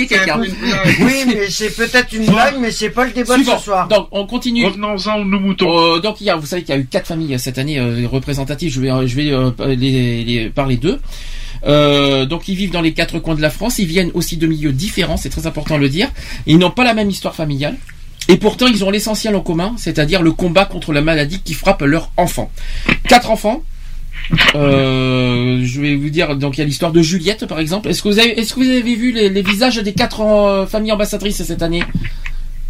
quelqu'un. 0.06 0.40
Oui, 1.00 1.24
mais 1.26 1.48
c'est 1.50 1.74
peut-être 1.74 2.12
une 2.12 2.26
blague, 2.26 2.56
mais 2.60 2.70
c'est 2.70 2.90
pas 2.90 3.04
le 3.04 3.12
débat 3.12 3.36
de 3.38 3.44
ce 3.44 3.58
soir. 3.58 3.88
Donc 3.88 4.08
on 4.10 4.26
continue. 4.26 4.64
Revenons-en 4.66 5.24
nos 5.24 5.40
moutons. 5.40 5.96
Euh, 5.96 5.98
donc 6.00 6.20
il 6.20 6.24
y 6.26 6.30
a, 6.30 6.36
vous 6.36 6.46
savez 6.46 6.62
qu'il 6.62 6.74
y 6.74 6.78
a 6.78 6.80
eu 6.80 6.86
quatre 6.86 7.06
familles 7.08 7.34
euh, 7.34 7.38
cette 7.38 7.58
année 7.58 7.78
euh, 7.78 8.06
représentatives. 8.10 8.72
Je 8.72 8.80
vais, 8.80 8.88
je 9.06 9.16
vais 9.16 9.29
euh, 9.30 9.50
les, 9.74 10.24
les- 10.24 10.76
d'eux. 10.76 11.00
Euh, 11.66 12.24
donc 12.24 12.48
ils 12.48 12.54
vivent 12.54 12.70
dans 12.70 12.80
les 12.80 12.92
quatre 12.92 13.18
coins 13.18 13.34
de 13.34 13.42
la 13.42 13.50
France. 13.50 13.78
Ils 13.78 13.86
viennent 13.86 14.10
aussi 14.14 14.36
de 14.36 14.46
milieux 14.46 14.72
différents. 14.72 15.16
C'est 15.16 15.30
très 15.30 15.46
important 15.46 15.76
de 15.76 15.82
le 15.82 15.88
dire. 15.88 16.10
Ils 16.46 16.58
n'ont 16.58 16.70
pas 16.70 16.84
la 16.84 16.94
même 16.94 17.10
histoire 17.10 17.34
familiale. 17.34 17.76
Et 18.28 18.36
pourtant, 18.36 18.66
ils 18.66 18.84
ont 18.84 18.90
l'essentiel 18.90 19.34
en 19.34 19.40
commun, 19.40 19.74
c'est-à-dire 19.76 20.22
le 20.22 20.32
combat 20.32 20.64
contre 20.64 20.92
la 20.92 21.00
maladie 21.00 21.40
qui 21.42 21.54
frappe 21.54 21.82
leurs 21.82 22.12
enfants. 22.16 22.50
Quatre 23.08 23.30
enfants. 23.30 23.62
Euh, 24.54 25.60
je 25.64 25.80
vais 25.80 25.96
vous 25.96 26.10
dire, 26.10 26.36
donc 26.36 26.56
il 26.56 26.60
y 26.60 26.62
a 26.62 26.66
l'histoire 26.66 26.92
de 26.92 27.02
Juliette, 27.02 27.46
par 27.46 27.58
exemple. 27.58 27.88
Est-ce 27.88 28.02
que 28.02 28.08
vous 28.08 28.18
avez, 28.68 28.94
vu 28.94 29.12
les, 29.12 29.42
visages 29.42 29.78
des 29.78 29.92
quatre 29.94 30.66
familles 30.70 30.92
ambassadrices 30.92 31.42
cette 31.42 31.62
année? 31.62 31.82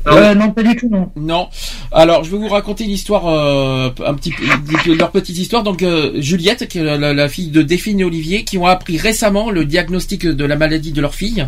Euh, 0.06 0.34
non, 0.34 0.50
pas 0.50 0.62
du 0.62 0.74
tout, 0.76 0.88
non. 0.88 1.10
non. 1.16 1.48
Alors, 1.92 2.24
je 2.24 2.30
vais 2.30 2.38
vous 2.38 2.48
raconter 2.48 2.84
une 2.84 2.90
histoire, 2.90 3.26
euh, 3.28 3.90
un 4.06 4.14
petit 4.14 4.32
peu, 4.32 4.94
leur 4.94 5.10
petite 5.10 5.36
histoire. 5.36 5.62
Donc, 5.62 5.82
euh, 5.82 6.12
Juliette, 6.20 6.68
qui 6.68 6.78
est 6.78 6.98
la, 6.98 7.28
fille 7.28 7.48
de 7.48 7.60
Déphine 7.62 8.00
et 8.00 8.04
Olivier, 8.04 8.44
qui 8.44 8.56
ont 8.58 8.66
appris 8.66 8.96
récemment 8.96 9.50
le 9.50 9.64
diagnostic 9.64 10.26
de 10.26 10.44
la 10.44 10.56
maladie 10.56 10.92
de 10.92 11.00
leur 11.00 11.14
fille. 11.14 11.46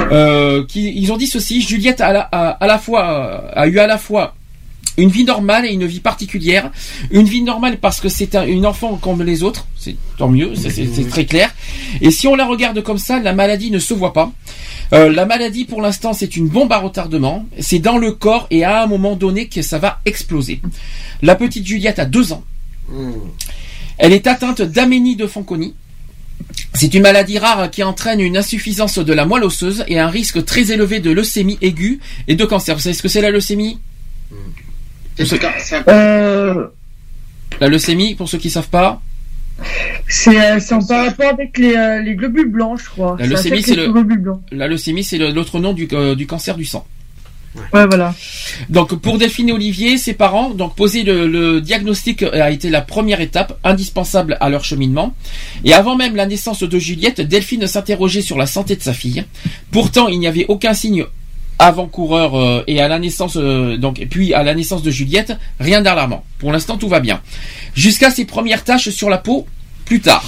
Euh, 0.00 0.64
qui, 0.66 0.92
ils 0.96 1.12
ont 1.12 1.16
dit 1.16 1.26
ceci 1.26 1.60
Juliette 1.60 2.00
a, 2.00 2.12
la- 2.12 2.28
a, 2.32 2.48
à 2.50 2.66
la 2.66 2.78
fois 2.78 3.50
a 3.54 3.66
eu 3.66 3.78
à 3.78 3.86
la 3.86 3.98
fois 3.98 4.34
une 4.98 5.08
vie 5.10 5.24
normale 5.24 5.66
et 5.66 5.70
une 5.72 5.86
vie 5.86 6.00
particulière. 6.00 6.70
Une 7.10 7.26
vie 7.26 7.42
normale 7.42 7.78
parce 7.78 8.00
que 8.00 8.08
c'est 8.08 8.34
un- 8.34 8.46
une 8.46 8.64
enfant 8.66 8.96
comme 8.96 9.22
les 9.22 9.42
autres, 9.42 9.66
c'est 9.76 9.96
tant 10.18 10.28
mieux, 10.28 10.52
c'est 10.54 11.08
très 11.08 11.24
clair. 11.26 11.50
Et 12.00 12.10
si 12.10 12.26
on 12.26 12.34
la 12.36 12.46
regarde 12.46 12.82
comme 12.82 12.98
ça, 12.98 13.18
la 13.20 13.32
maladie 13.34 13.70
ne 13.70 13.78
se 13.78 13.92
voit 13.94 14.12
pas. 14.12 14.30
Euh, 14.92 15.10
la 15.10 15.24
maladie, 15.24 15.64
pour 15.64 15.80
l'instant, 15.80 16.12
c'est 16.12 16.36
une 16.36 16.48
bombe 16.48 16.72
à 16.72 16.78
retardement. 16.78 17.46
C'est 17.58 17.78
dans 17.78 17.96
le 17.96 18.12
corps 18.12 18.46
et 18.50 18.64
à 18.64 18.82
un 18.82 18.86
moment 18.86 19.16
donné 19.16 19.48
que 19.48 19.62
ça 19.62 19.78
va 19.78 20.00
exploser. 20.04 20.60
La 21.22 21.34
petite 21.34 21.66
Juliette 21.66 21.98
a 21.98 22.04
deux 22.04 22.32
ans. 22.32 22.44
Elle 23.98 24.12
est 24.12 24.26
atteinte 24.26 24.60
d'aménie 24.60 25.16
de 25.16 25.26
Fanconi. 25.26 25.74
C'est 26.74 26.92
une 26.92 27.02
maladie 27.02 27.38
rare 27.38 27.70
qui 27.70 27.82
entraîne 27.82 28.20
une 28.20 28.36
insuffisance 28.36 28.98
de 28.98 29.12
la 29.12 29.24
moelle 29.24 29.44
osseuse 29.44 29.84
et 29.88 29.98
un 29.98 30.08
risque 30.08 30.44
très 30.44 30.72
élevé 30.72 31.00
de 31.00 31.10
leucémie 31.10 31.58
aiguë 31.62 32.00
et 32.28 32.34
de 32.34 32.44
cancer. 32.44 32.74
Vous 32.74 32.82
savez 32.82 32.94
ce 32.94 33.02
que 33.02 33.08
c'est 33.08 33.20
la 33.20 33.30
leucémie? 33.30 33.78
Euh, 35.88 36.66
La 37.60 37.68
leucémie, 37.68 38.14
pour 38.14 38.28
ceux 38.28 38.38
qui 38.38 38.50
savent 38.50 38.68
pas, 38.70 39.00
c'est 40.08 40.40
euh, 40.40 40.58
c'est 40.60 40.74
en 40.74 40.84
par 40.84 41.06
rapport 41.06 41.28
avec 41.30 41.58
les, 41.58 41.74
euh, 41.74 42.02
les 42.02 42.14
globules 42.14 42.50
blancs, 42.50 42.80
je 42.82 42.90
crois. 42.90 43.16
la 43.18 43.26
leucémie, 43.26 43.62
c'est 45.04 45.18
le, 45.18 45.30
l'autre 45.30 45.58
nom 45.58 45.72
du, 45.72 45.88
euh, 45.92 46.14
du 46.14 46.26
cancer 46.26 46.56
du 46.56 46.64
sang. 46.64 46.86
Ouais, 47.74 47.86
voilà. 47.86 48.14
Donc 48.70 48.94
pour 48.94 49.18
Delphine 49.18 49.50
et 49.50 49.52
Olivier, 49.52 49.98
ses 49.98 50.14
parents, 50.14 50.50
donc 50.50 50.74
poser 50.74 51.02
le, 51.02 51.26
le 51.26 51.60
diagnostic 51.60 52.22
a 52.22 52.50
été 52.50 52.70
la 52.70 52.80
première 52.80 53.20
étape 53.20 53.58
indispensable 53.62 54.38
à 54.40 54.48
leur 54.48 54.64
cheminement. 54.64 55.14
Et 55.64 55.74
avant 55.74 55.94
même 55.94 56.16
la 56.16 56.24
naissance 56.24 56.62
de 56.62 56.78
Juliette, 56.78 57.20
Delphine 57.20 57.66
s'interrogeait 57.66 58.22
sur 58.22 58.38
la 58.38 58.46
santé 58.46 58.74
de 58.74 58.82
sa 58.82 58.94
fille. 58.94 59.24
Pourtant, 59.70 60.08
il 60.08 60.18
n'y 60.18 60.26
avait 60.26 60.46
aucun 60.48 60.72
signe 60.72 61.04
avant-coureur 61.58 62.34
euh, 62.34 62.64
et 62.66 62.80
à 62.80 62.88
la 62.88 62.98
naissance 62.98 63.36
euh, 63.36 63.76
donc 63.76 64.04
puis 64.10 64.34
à 64.34 64.42
la 64.42 64.54
naissance 64.54 64.82
de 64.82 64.90
Juliette, 64.90 65.32
rien 65.60 65.80
d'alarmant. 65.80 66.24
Pour 66.38 66.52
l'instant, 66.52 66.76
tout 66.76 66.88
va 66.88 67.00
bien. 67.00 67.20
Jusqu'à 67.74 68.10
ses 68.10 68.24
premières 68.24 68.64
taches 68.64 68.90
sur 68.90 69.08
la 69.08 69.18
peau 69.18 69.46
plus 69.84 70.00
tard. 70.00 70.24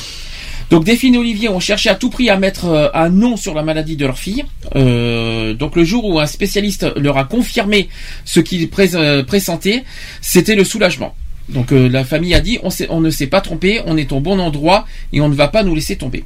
Donc 0.70 0.85
Delphine 0.85 1.15
et 1.15 1.19
Olivier 1.19 1.49
ont 1.49 1.61
cherché 1.61 1.91
à 1.91 1.94
tout 1.94 2.09
prix 2.09 2.31
à 2.31 2.36
mettre 2.39 2.67
euh, 2.67 2.89
un 2.94 3.11
nom 3.11 3.36
sur 3.36 3.55
la 3.55 3.62
maladie 3.62 3.97
de 3.97 4.07
leur 4.07 4.19
fille. 4.19 4.44
Donc 4.75 5.77
le 5.77 5.85
jour 5.85 6.05
où 6.07 6.19
un 6.20 6.27
spécialiste 6.27 6.86
leur 6.97 7.19
a 7.19 7.25
confirmé 7.25 7.89
ce 8.25 8.41
qu'il 8.41 8.69
pré- 8.70 8.94
euh, 8.94 9.23
pressentait, 9.23 9.85
c'était 10.20 10.55
le 10.55 10.65
soulagement. 10.65 11.15
Donc 11.51 11.73
la 11.73 12.05
famille 12.05 12.35
a 12.35 12.41
dit 12.41 12.59
on, 12.89 13.01
ne 13.01 13.11
s'est 13.11 13.27
pas 13.27 13.43
trompé, 13.43 13.83
on 13.85 13.99
est 13.99 14.12
au 14.12 14.20
bon 14.20 14.39
endroit 14.39 14.86
et 15.12 15.20
on 15.20 15.28
ne 15.28 15.35
va 15.35 15.49
pas 15.49 15.62
nous 15.62 15.75
laisser 15.75 15.97
tomber. 15.97 16.25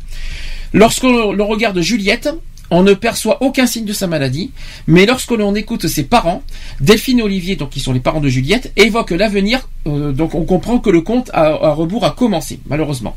Lorsque 0.73 1.03
l'on 1.03 1.47
regarde 1.47 1.81
Juliette, 1.81 2.29
on 2.71 2.83
ne 2.83 2.95
perçoit 2.95 3.43
aucun 3.43 3.67
signe 3.67 3.85
de 3.85 3.93
sa 3.93 4.07
maladie, 4.07 4.51
mais 4.87 5.07
lorsque 5.07 5.31
l'on 5.31 5.55
écoute 5.55 5.87
ses 5.87 6.05
parents, 6.05 6.43
Delphine 6.81 7.21
et 7.21 7.23
Olivier, 7.23 7.57
donc 7.57 7.71
qui 7.71 7.81
sont 7.81 7.93
les 7.93 8.01
parents 8.01 8.21
de 8.21 8.29
Juliette, 8.29 8.73
évoquent 8.77 9.11
l'avenir, 9.13 9.69
euh, 9.87 10.13
donc 10.13 10.35
on 10.35 10.45
comprend 10.45 10.79
que 10.79 10.91
le 10.91 11.01
compte 11.01 11.31
à, 11.33 11.71
rebours 11.73 12.05
a 12.05 12.11
commencé, 12.11 12.61
malheureusement. 12.67 13.17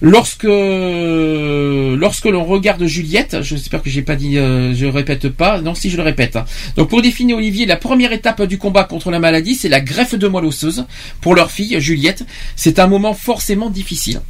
Lorsque 0.00 0.44
lorsque 0.44 2.26
l'on 2.26 2.44
regarde 2.44 2.84
Juliette, 2.86 3.38
j'espère 3.42 3.82
que 3.82 3.90
j'ai 3.90 4.02
pas 4.02 4.14
dit, 4.14 4.38
euh, 4.38 4.72
je 4.72 4.86
répète 4.86 5.28
pas, 5.28 5.60
non 5.60 5.74
si 5.74 5.90
je 5.90 5.96
le 5.96 6.04
répète. 6.04 6.36
hein. 6.36 6.44
Donc 6.76 6.88
pour 6.88 7.02
Delphine 7.02 7.30
et 7.30 7.34
Olivier, 7.34 7.66
la 7.66 7.76
première 7.76 8.12
étape 8.12 8.42
du 8.44 8.58
combat 8.58 8.84
contre 8.84 9.10
la 9.10 9.18
maladie, 9.18 9.56
c'est 9.56 9.68
la 9.68 9.80
greffe 9.80 10.14
de 10.14 10.28
moelle 10.28 10.44
osseuse 10.44 10.86
pour 11.20 11.34
leur 11.34 11.50
fille 11.50 11.80
Juliette. 11.80 12.24
C'est 12.54 12.78
un 12.78 12.86
moment 12.86 13.12
forcément 13.12 13.70
difficile. 13.70 14.20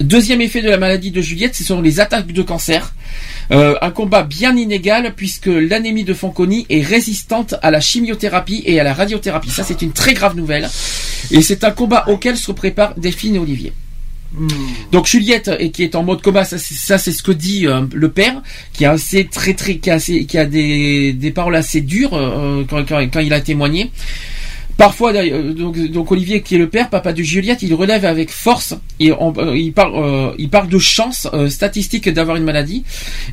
Deuxième 0.00 0.40
effet 0.42 0.60
de 0.60 0.68
la 0.68 0.76
maladie 0.76 1.10
de 1.10 1.22
Juliette, 1.22 1.54
ce 1.54 1.64
sont 1.64 1.80
les 1.80 2.00
attaques 2.00 2.26
de 2.32 2.42
cancer. 2.42 2.94
Euh, 3.50 3.76
un 3.80 3.90
combat 3.90 4.24
bien 4.24 4.54
inégal 4.56 5.14
puisque 5.16 5.46
l'anémie 5.46 6.04
de 6.04 6.12
Fanconi 6.12 6.66
est 6.68 6.82
résistante 6.82 7.54
à 7.62 7.70
la 7.70 7.80
chimiothérapie 7.80 8.62
et 8.66 8.78
à 8.78 8.84
la 8.84 8.92
radiothérapie. 8.92 9.50
Ça, 9.50 9.64
c'est 9.64 9.80
une 9.82 9.92
très 9.92 10.12
grave 10.14 10.36
nouvelle. 10.36 10.68
Et 11.30 11.40
c'est 11.42 11.64
un 11.64 11.70
combat 11.70 12.04
auquel 12.08 12.36
se 12.36 12.52
préparent 12.52 12.94
Delphine 12.98 13.36
et 13.36 13.38
Olivier. 13.38 13.72
Donc 14.92 15.06
Juliette 15.06 15.50
et 15.58 15.70
qui 15.70 15.82
est 15.82 15.94
en 15.94 16.02
mode 16.02 16.20
combat, 16.20 16.44
ça 16.44 16.58
c'est 16.58 16.74
ça, 16.74 16.98
c'est 16.98 17.12
ce 17.12 17.22
que 17.22 17.30
dit 17.32 17.66
euh, 17.66 17.82
le 17.94 18.10
père, 18.10 18.42
qui 18.74 18.84
a 18.84 18.90
assez 18.90 19.24
très 19.24 19.54
très 19.54 19.76
qui 19.78 19.88
a, 19.88 19.94
assez- 19.94 20.26
qui 20.26 20.36
a 20.36 20.44
des, 20.44 21.14
des 21.14 21.30
paroles 21.30 21.56
assez 21.56 21.80
dures 21.80 22.12
euh, 22.12 22.64
quand, 22.68 22.84
quand, 22.86 23.00
quand 23.10 23.20
il 23.20 23.32
a 23.32 23.40
témoigné. 23.40 23.90
Parfois, 24.76 25.14
d'ailleurs, 25.14 25.42
donc, 25.54 25.78
donc 25.90 26.12
Olivier 26.12 26.42
qui 26.42 26.54
est 26.54 26.58
le 26.58 26.68
père, 26.68 26.90
papa 26.90 27.14
de 27.14 27.22
Juliette, 27.22 27.62
il 27.62 27.72
relève 27.72 28.04
avec 28.04 28.30
force. 28.30 28.74
Et 29.00 29.10
on- 29.10 29.32
euh, 29.38 29.56
il 29.56 29.72
parle, 29.72 29.92
euh, 29.94 30.32
il 30.38 30.50
parle 30.50 30.68
de 30.68 30.78
chance 30.78 31.26
euh, 31.32 31.48
statistique 31.48 32.10
d'avoir 32.10 32.36
une 32.36 32.44
maladie. 32.44 32.84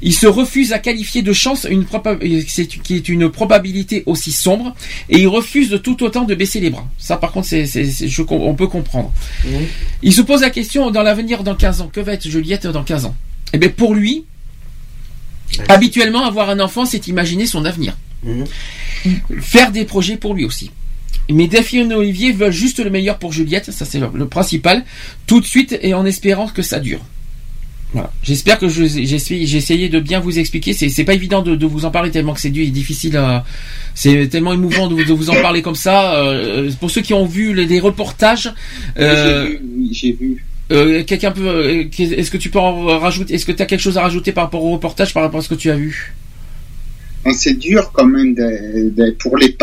Il 0.01 0.13
se 0.13 0.25
refuse 0.25 0.71
à 0.71 0.79
qualifier 0.79 1.21
de 1.21 1.33
chance 1.33 1.67
une 1.69 1.85
c'est- 2.47 2.67
qui 2.67 2.95
est 2.95 3.09
une 3.09 3.29
probabilité 3.29 4.03
aussi 4.05 4.31
sombre, 4.31 4.73
et 5.09 5.19
il 5.19 5.27
refuse 5.27 5.69
de 5.69 5.77
tout 5.77 6.01
autant 6.03 6.23
de 6.23 6.33
baisser 6.33 6.61
les 6.61 6.69
bras. 6.69 6.87
Ça, 6.97 7.17
par 7.17 7.33
contre, 7.33 7.47
c'est, 7.47 7.65
on 8.29 8.53
peut 8.55 8.67
comprendre. 8.67 9.11
Il 10.01 10.13
se 10.13 10.21
pose 10.21 10.41
la 10.41 10.49
question 10.49 10.91
dans 10.91 11.03
l'avenir 11.03 11.43
dans 11.43 11.55
15 11.55 11.81
ans. 11.81 11.89
Que 11.91 11.99
va 11.99 12.13
être 12.13 12.25
Juliette 12.27 12.67
dans 12.67 12.83
15 12.83 13.03
ans? 13.05 13.15
Eh 13.51 13.57
bien, 13.57 13.69
pour 13.69 13.95
lui, 13.95 14.23
habituellement, 15.67 16.25
avoir 16.25 16.49
un 16.49 16.59
enfant, 16.61 16.85
c'est 16.85 17.07
imaginer 17.07 17.45
son 17.45 17.65
avenir. 17.65 17.97
Faire 19.41 19.71
des 19.71 19.83
projets 19.85 20.15
pour 20.15 20.33
lui 20.33 20.45
aussi. 20.45 20.71
Mais 21.31 21.47
Delphine 21.47 21.91
et 21.91 21.95
Olivier 21.95 22.31
veulent 22.31 22.51
juste 22.51 22.79
le 22.83 22.89
meilleur 22.89 23.17
pour 23.17 23.31
Juliette, 23.31 23.71
ça 23.71 23.85
c'est 23.85 23.99
le, 23.99 24.09
le 24.13 24.27
principal, 24.27 24.83
tout 25.27 25.39
de 25.39 25.45
suite 25.45 25.77
et 25.81 25.93
en 25.93 26.05
espérant 26.05 26.47
que 26.47 26.61
ça 26.61 26.79
dure. 26.79 26.99
Voilà. 27.93 28.11
J'espère 28.23 28.57
que 28.57 28.67
j'ai 28.67 29.55
essayé 29.55 29.87
de 29.87 29.99
bien 29.99 30.19
vous 30.19 30.39
expliquer. 30.39 30.73
C'est 30.73 31.03
pas 31.03 31.13
évident 31.13 31.43
de, 31.43 31.55
de 31.55 31.65
vous 31.67 31.85
en 31.85 31.91
parler 31.91 32.09
tellement 32.09 32.33
que 32.33 32.41
c'est 32.41 32.49
dur 32.49 32.65
et 32.65 32.71
difficile. 32.71 33.15
à- 33.17 33.45
C'est 33.93 34.27
tellement 34.29 34.51
émouvant 34.53 34.87
de, 34.87 34.95
vous- 34.95 35.03
de 35.03 35.13
vous 35.13 35.29
en 35.29 35.39
parler 35.43 35.61
comme 35.61 35.75
ça. 35.75 36.15
Euh, 36.15 36.71
pour 36.79 36.89
ceux 36.89 37.01
qui 37.01 37.13
ont 37.13 37.25
vu 37.27 37.53
les, 37.53 37.65
les 37.67 37.79
reportages, 37.79 38.51
euh, 38.97 39.45
J'ai 39.45 39.51
vu, 39.51 39.61
oui, 39.77 39.89
j'ai 39.93 40.11
vu. 40.13 40.43
euh, 40.71 41.03
quelqu'un 41.03 41.29
peut. 41.31 41.47
euh, 41.47 41.83
Est-ce 41.99 42.31
que 42.31 42.37
tu 42.37 42.49
peux 42.49 42.57
en 42.57 42.97
rajouter 42.99 43.35
Est-ce 43.35 43.45
que 43.45 43.51
tu 43.51 43.61
as 43.61 43.67
quelque 43.67 43.81
chose 43.81 43.99
à 43.99 44.01
rajouter 44.01 44.31
par 44.31 44.45
rapport 44.45 44.63
au 44.65 44.71
reportage, 44.71 45.13
par 45.13 45.21
rapport 45.21 45.41
à 45.41 45.43
ce 45.43 45.49
que 45.49 45.53
tu 45.55 45.69
as 45.69 45.75
vu? 45.75 46.15
C'est 47.31 47.53
dur 47.57 47.91
quand 47.93 48.05
même 48.05 48.35
de- 48.35 48.89
de- 48.89 49.11
pour 49.11 49.37
les 49.37 49.55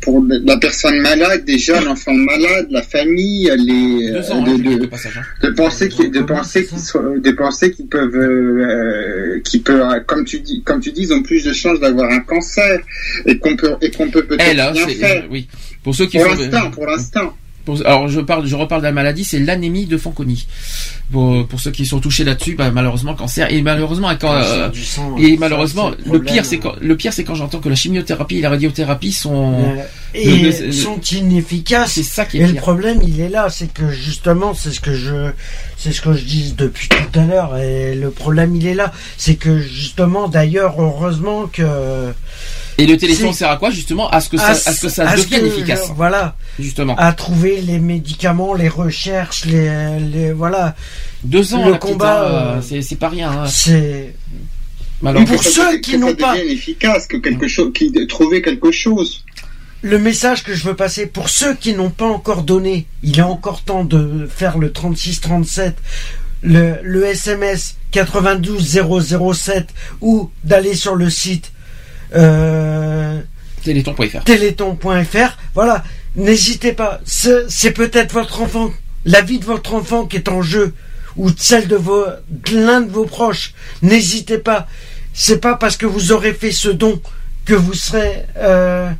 pour 0.00 0.24
la 0.28 0.56
personne 0.56 1.00
malade, 1.00 1.44
déjà 1.44 1.80
l'enfant 1.80 2.12
malade, 2.12 2.66
la 2.70 2.82
famille, 2.82 3.50
les 3.56 4.12
Deux 4.12 4.30
ans, 4.32 4.42
de, 4.42 4.50
hein, 4.50 4.76
de- 4.78 4.86
passage, 4.86 5.16
hein. 5.16 5.22
de 5.42 5.50
penser 5.50 5.88
qu'ils 5.88 6.10
de 6.10 6.20
penser 6.22 6.66
qu'ils 6.66 7.22
de 7.22 7.30
penser 7.30 7.70
qu'ils 7.70 7.86
peuvent 7.86 8.16
euh, 8.16 9.40
qu'ils 9.44 9.62
peuvent 9.62 10.04
comme 10.06 10.24
tu 10.24 10.40
dis 10.40 10.62
comme 10.64 10.80
tu 10.80 10.90
dis 10.92 11.02
ils 11.02 11.12
ont 11.12 11.22
plus 11.22 11.44
de 11.44 11.52
chances 11.52 11.78
d'avoir 11.80 12.10
un 12.10 12.20
cancer 12.20 12.80
et 13.26 13.38
qu'on 13.38 13.54
peut 13.56 13.74
et 13.80 13.90
qu'on 13.90 14.10
peut 14.10 14.24
peut-être 14.24 14.58
hein, 14.58 14.72
rien 14.72 14.88
faire. 14.88 15.26
oui. 15.30 15.46
Pour 15.84 15.94
ceux 15.94 16.06
qui 16.06 16.18
Pour 16.18 16.26
font- 16.26 16.34
l'instant, 16.42 16.70
pour 16.70 16.86
l'instant. 16.86 17.34
Pour- 17.68 17.86
alors 17.86 18.08
je 18.08 18.20
parle, 18.20 18.46
je 18.46 18.56
reparle 18.56 18.80
de 18.80 18.86
la 18.86 18.92
maladie, 18.92 19.24
c'est 19.24 19.40
l'anémie 19.40 19.84
de 19.84 19.98
Fanconi. 19.98 20.46
Pour, 21.12 21.46
pour 21.46 21.60
ceux 21.60 21.70
qui 21.70 21.84
sont 21.84 22.00
touchés 22.00 22.24
là-dessus, 22.24 22.54
bah, 22.54 22.70
malheureusement 22.70 23.14
cancer 23.14 23.52
et 23.52 23.60
malheureusement 23.60 24.08
quand 24.18 24.28
Cancer 24.40 24.70
euh, 24.70 24.70
sang, 24.82 25.16
et 25.18 25.36
malheureusement 25.36 25.90
le 26.10 26.22
pire 26.22 26.46
c'est 26.46 26.58
quand 26.58 26.74
le 26.80 26.96
pire 26.96 27.12
c'est 27.12 27.24
quand 27.24 27.34
j'entends 27.34 27.60
que 27.60 27.68
la 27.68 27.74
chimiothérapie 27.74 28.38
et 28.38 28.40
la 28.40 28.48
radiothérapie 28.48 29.12
sont 29.12 29.52
Euh, 29.76 29.82
et 30.14 30.72
sont 30.72 30.98
inefficaces. 31.12 31.92
C'est 31.92 32.02
ça 32.02 32.24
qui 32.24 32.38
est 32.38 32.44
Et 32.44 32.46
le 32.46 32.54
problème, 32.54 33.00
il 33.06 33.20
est 33.20 33.28
là, 33.28 33.48
c'est 33.50 33.70
que 33.70 33.90
justement, 33.90 34.54
c'est 34.54 34.70
ce 34.70 34.80
que 34.80 34.94
je, 34.94 35.30
c'est 35.76 35.92
ce 35.92 36.00
que 36.00 36.14
je 36.14 36.24
dis 36.24 36.54
depuis 36.56 36.88
tout 36.88 37.18
à 37.20 37.24
l'heure. 37.26 37.58
Et 37.58 37.94
le 37.94 38.08
problème, 38.10 38.56
il 38.56 38.66
est 38.66 38.74
là, 38.74 38.92
c'est 39.18 39.34
que 39.34 39.58
justement, 39.58 40.28
d'ailleurs, 40.28 40.80
heureusement 40.80 41.46
que. 41.52 42.12
Et 42.78 42.86
le 42.86 42.96
téléphone 42.96 43.32
sert 43.32 43.50
à 43.50 43.56
quoi 43.56 43.70
justement 43.70 44.08
à 44.08 44.20
ce 44.20 44.28
que 44.28 44.36
ça, 44.36 44.46
à 44.46 44.50
à 44.50 44.54
ce 44.54 44.80
que 44.82 44.88
ça 44.88 45.08
à 45.08 45.16
ce 45.16 45.22
devienne 45.24 45.42
que, 45.42 45.46
efficace. 45.46 45.88
je- 45.88 45.92
voilà. 45.94 46.36
Justement. 46.60 46.94
À 46.96 47.12
trouver 47.12 47.60
les 47.60 47.78
médicaments, 47.80 48.54
les 48.54 48.68
recherches, 48.68 49.44
les, 49.46 49.98
les 49.98 50.32
voilà. 50.32 50.76
Deux 51.24 51.54
ans 51.54 51.66
le 51.66 51.74
combat. 51.74 52.20
hein, 52.20 52.32
euh, 52.58 52.62
c'est 52.62 52.80
c'est 52.82 52.96
pas 52.96 53.08
rien. 53.08 53.30
hein. 53.30 53.46
C'est 53.48 54.14
Malheureusement. 55.02 55.34
pour 55.34 55.44
ceux 55.44 55.78
qui 55.78 55.98
n'ont 55.98 56.14
pas 56.14 56.38
efficace, 56.38 57.06
que 57.08 57.16
quelque 57.16 57.48
chose, 57.48 57.72
qui 57.74 57.90
de 57.90 58.04
trouver 58.04 58.42
quelque 58.42 58.70
chose. 58.70 59.24
le 59.82 59.98
message 59.98 60.42
que 60.44 60.54
je 60.54 60.64
veux 60.64 60.74
passer 60.74 61.06
pour 61.06 61.28
ceux 61.28 61.54
qui 61.54 61.72
n'ont 61.74 61.90
pas 61.90 62.06
encore 62.06 62.42
donné, 62.42 62.86
il 63.02 63.18
est 63.18 63.22
encore 63.22 63.62
temps 63.62 63.84
de 63.84 64.28
faire 64.28 64.58
le 64.58 64.72
3637, 64.72 65.76
le, 66.42 66.74
le 66.82 67.04
SMS 67.06 67.76
92007 67.92 69.68
ou 70.00 70.30
d'aller 70.44 70.74
sur 70.74 70.94
le 70.94 71.10
site 71.10 71.52
euh, 72.14 73.20
Téléthon.fr. 73.62 74.24
téléthon.fr. 74.24 75.36
Voilà, 75.54 75.84
n'hésitez 76.16 76.72
pas. 76.72 77.00
C'est 77.04 77.72
peut-être 77.72 78.12
votre 78.12 78.40
enfant, 78.40 78.70
la 79.04 79.20
vie 79.22 79.38
de 79.38 79.44
votre 79.44 79.74
enfant 79.74 80.06
qui 80.06 80.16
est 80.16 80.28
en 80.28 80.42
jeu 80.42 80.74
ou 81.16 81.30
celle 81.36 81.66
de 81.68 81.76
vos 81.76 82.04
de 82.30 82.56
l'un 82.64 82.80
de 82.80 82.90
vos 82.90 83.04
proches. 83.04 83.52
N'hésitez 83.82 84.38
pas. 84.38 84.66
C'est 85.12 85.40
pas 85.40 85.56
parce 85.56 85.76
que 85.76 85.86
vous 85.86 86.12
aurez 86.12 86.32
fait 86.32 86.52
ce 86.52 86.68
don 86.68 87.00
que 87.44 87.54
vous 87.54 87.74
serez 87.74 88.24
euh, 88.36 88.90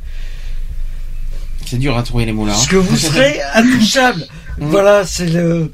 C'est 1.65 1.77
dur 1.77 1.97
à 1.97 2.03
trouver 2.03 2.25
les 2.25 2.33
mots 2.33 2.45
là. 2.45 2.53
hein. 2.53 2.65
que 2.69 2.75
vous 2.75 2.97
serez 2.97 3.39
intouchable. 3.53 4.27
voilà, 4.57 5.05
c'est 5.05 5.27
le 5.27 5.71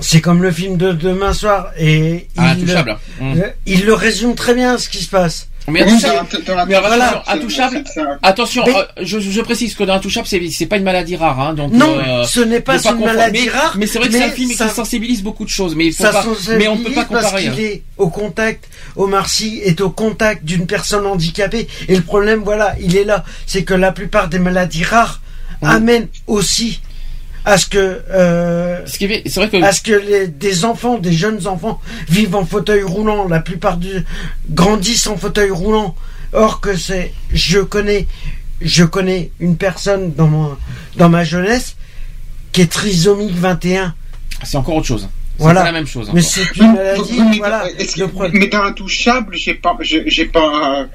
c'est 0.00 0.20
comme 0.20 0.42
le 0.42 0.50
film 0.52 0.76
de 0.76 0.92
demain 0.92 1.32
soir 1.32 1.70
et 1.78 2.28
Ah, 2.36 2.54
il, 2.56 2.62
Intouchable. 2.62 2.96
le, 3.20 3.24
Mm. 3.26 3.42
il 3.66 3.84
le 3.84 3.94
résume 3.94 4.34
très 4.34 4.54
bien 4.54 4.78
ce 4.78 4.88
qui 4.88 5.02
se 5.02 5.08
passe. 5.10 5.48
Mais 5.68 5.82
intouchable, 7.26 7.84
attention, 8.22 8.62
Mais- 8.66 8.74
euh, 8.76 8.82
je, 9.02 9.20
je 9.20 9.40
précise 9.40 9.74
que 9.74 9.84
dans 9.84 9.94
intouchable, 9.94 10.26
c'est 10.26 10.40
c'est 10.50 10.66
pas 10.66 10.76
une 10.76 10.84
maladie 10.84 11.16
rare, 11.16 11.38
hein, 11.40 11.54
donc 11.54 11.72
Non, 11.72 11.98
euh, 11.98 12.24
ce 12.24 12.40
n'est 12.40 12.60
pas 12.60 12.78
une 12.80 13.00
maladie 13.04 13.42
Mais- 13.44 13.50
rare, 13.50 13.74
Mais 13.78 13.86
c'est 13.86 13.98
vrai 13.98 14.08
que 14.08 14.14
c'est 14.14 14.24
un 14.24 14.30
film 14.30 14.50
ça- 14.52 14.66
qui 14.68 14.74
sensibilise 14.74 15.22
beaucoup 15.22 15.44
de 15.44 15.50
choses, 15.50 15.74
mais 15.74 15.86
il 15.86 15.92
faut 15.92 16.02
Ça 16.04 16.10
pas, 16.12 16.24
mais 16.56 16.68
on 16.68 16.76
peut 16.78 16.84
pas 16.92 17.04
sensibilise 17.04 17.08
parce 17.10 17.24
comparer. 17.26 17.42
qu'il 17.42 17.50
hein. 17.52 17.68
est 17.68 17.82
au 17.98 18.08
contact, 18.08 18.64
Omar 18.96 19.28
Sy 19.28 19.60
est 19.64 19.80
au 19.80 19.90
contact 19.90 20.44
d'une 20.44 20.66
personne 20.66 21.06
handicapée 21.06 21.68
et 21.88 21.96
le 21.96 22.02
problème, 22.02 22.40
voilà, 22.44 22.74
il 22.80 22.96
est 22.96 23.04
là, 23.04 23.24
c'est 23.46 23.64
que 23.64 23.74
la 23.74 23.92
plupart 23.92 24.28
des 24.28 24.38
maladies 24.38 24.84
rares 24.84 25.20
amènent 25.62 26.08
aussi 26.26 26.80
à 27.48 27.56
ce 27.56 27.66
que, 27.66 27.78
euh, 28.10 28.84
Ce 28.86 28.98
qui 28.98 29.06
est- 29.06 29.22
c'est 29.26 29.40
vrai 29.40 29.48
que 29.48 29.62
à 29.64 29.72
ce 29.72 29.80
que 29.80 29.92
les- 29.92 30.28
des 30.28 30.64
enfants, 30.66 30.98
des 30.98 31.12
jeunes 31.12 31.46
enfants 31.46 31.80
vivent 32.08 32.36
en 32.36 32.44
fauteuil 32.44 32.82
roulant. 32.82 33.26
La 33.26 33.40
plupart 33.40 33.78
du 33.78 34.04
grandissent 34.50 35.06
en 35.06 35.16
fauteuil 35.16 35.50
roulant. 35.50 35.94
Or 36.34 36.60
que 36.60 36.76
c'est, 36.76 37.14
je 37.32 37.60
connais, 37.60 38.06
je 38.60 38.84
connais 38.84 39.30
une 39.40 39.56
personne 39.56 40.12
dans 40.14 40.26
mon, 40.28 40.56
dans 40.96 41.08
ma 41.08 41.24
jeunesse 41.24 41.76
qui 42.52 42.60
est 42.60 42.70
trisomique 42.70 43.34
21. 43.34 43.94
c'est 44.44 44.58
encore 44.58 44.76
autre 44.76 44.86
chose. 44.86 45.08
C'est 45.38 45.44
Voilà. 45.44 45.62
la 45.62 45.70
même 45.72 45.86
chose. 45.86 46.10
Mais 46.12 46.20
c'est 46.20 46.42
une 46.56 46.72
maladie, 46.72 47.20
mais, 47.30 47.38
voilà. 47.38 47.70
est-ce 47.78 47.94
que- 47.94 48.36
mais 48.36 48.48
dans 48.48 48.62
Intouchable, 48.64 49.36
j'ai 49.36 49.54
pas, 49.54 49.76
j'ai 49.80 50.02
j'ai 50.10 50.24
pas 50.24 50.40
un, 50.42 50.88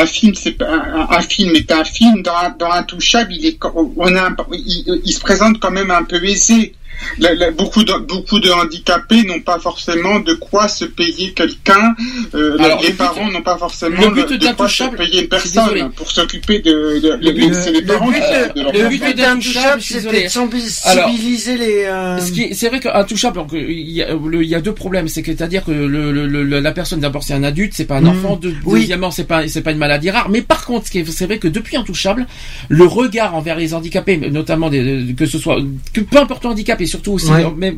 un 0.00 0.06
film, 0.06 0.34
c'est 0.34 0.52
pas 0.52 0.66
un, 0.72 1.08
un 1.10 1.20
film, 1.20 1.50
mais 1.52 1.70
un 1.70 1.84
film 1.84 2.22
dans, 2.22 2.32
dans 2.58 2.70
Intouchable, 2.72 3.34
il 3.34 3.44
est, 3.44 3.58
co- 3.58 3.92
on 3.98 4.16
a, 4.16 4.28
un- 4.28 4.36
il, 4.54 5.02
il 5.04 5.12
se 5.12 5.20
présente 5.20 5.60
quand 5.60 5.70
même 5.70 5.90
un 5.90 6.04
peu 6.04 6.24
aisé. 6.24 6.74
La- 7.18 7.34
la- 7.34 7.50
beaucoup 7.50 7.84
de 7.84 7.92
beaucoup 8.06 8.40
de 8.40 8.50
handicapés 8.50 9.22
n'ont 9.24 9.40
pas 9.40 9.58
forcément 9.58 10.20
de 10.20 10.34
quoi 10.34 10.68
se 10.68 10.84
payer 10.84 11.32
quelqu'un. 11.32 11.94
Euh, 12.34 12.56
les 12.82 12.88
le 12.88 12.94
parents 12.94 13.30
n'ont 13.30 13.42
pas 13.42 13.58
forcément 13.58 14.00
le 14.00 14.10
but 14.10 14.28
de, 14.28 14.36
de 14.36 14.46
quoi 14.52 14.68
se 14.68 14.82
d'Intouchable, 14.84 14.96
payer 14.98 15.22
une 15.22 15.28
personne 15.28 15.90
pour 15.96 16.10
s'occuper 16.10 16.58
de. 16.60 16.98
de 17.00 17.18
Le 17.20 17.32
but- 17.32 17.54
les 17.72 17.80
le 17.80 17.86
parents 17.86 18.10
le 18.10 18.88
but 18.88 19.02
but 19.04 19.16
d'Intouchable, 19.16 19.82
c'était 19.82 20.24
de 20.24 20.28
sensibiliser 20.68 21.56
les. 21.56 21.84
euh, 21.84 22.18
Ce 22.18 22.32
C'est 22.54 22.68
vrai 22.68 22.80
qu'intouchable, 22.80 23.36
donc, 23.36 23.50
il 23.52 23.90
y, 23.90 24.02
a, 24.02 24.14
le- 24.14 24.42
il 24.42 24.48
y 24.48 24.54
a 24.54 24.60
deux 24.60 24.72
problèmes. 24.74 25.08
C'est 25.08 25.22
que 25.22 25.32
c'est-à-dire 25.32 25.64
que 25.64 25.70
le, 25.70 26.12
le- 26.12 26.26
le- 26.26 26.60
la 26.60 26.72
personne, 26.72 27.00
d'abord, 27.00 27.22
c'est 27.22 27.34
un 27.34 27.42
adulte, 27.44 27.72
c'est 27.74 27.84
pas 27.84 27.96
un 27.96 28.02
Mhm. 28.02 28.08
enfant. 28.08 28.36
De, 28.36 28.52
Oui. 28.64 28.80
Deuxièmement, 28.80 29.10
c'est 29.10 29.24
pas 29.24 29.46
c'est 29.48 29.62
pas 29.62 29.72
une 29.72 29.78
maladie 29.78 30.10
rare. 30.10 30.28
Mais 30.28 30.42
par 30.42 30.64
contre, 30.64 30.86
c'est 30.90 31.26
vrai 31.26 31.38
que 31.38 31.48
depuis 31.48 31.76
intouchable, 31.76 32.26
le 32.68 32.84
regard 32.84 33.34
envers 33.34 33.56
les 33.56 33.74
handicapés, 33.74 34.16
notamment 34.16 34.70
des, 34.70 35.14
que 35.16 35.26
ce 35.26 35.38
soit 35.38 35.58
que 35.92 36.00
peu 36.00 36.18
importe 36.18 36.44
le 36.44 36.50
handicap 36.50 36.80
et 36.80 36.86
surtout 36.92 37.12
aussi 37.16 37.30
Ouais. 37.32 37.44
euh, 37.44 37.50
même 37.64 37.76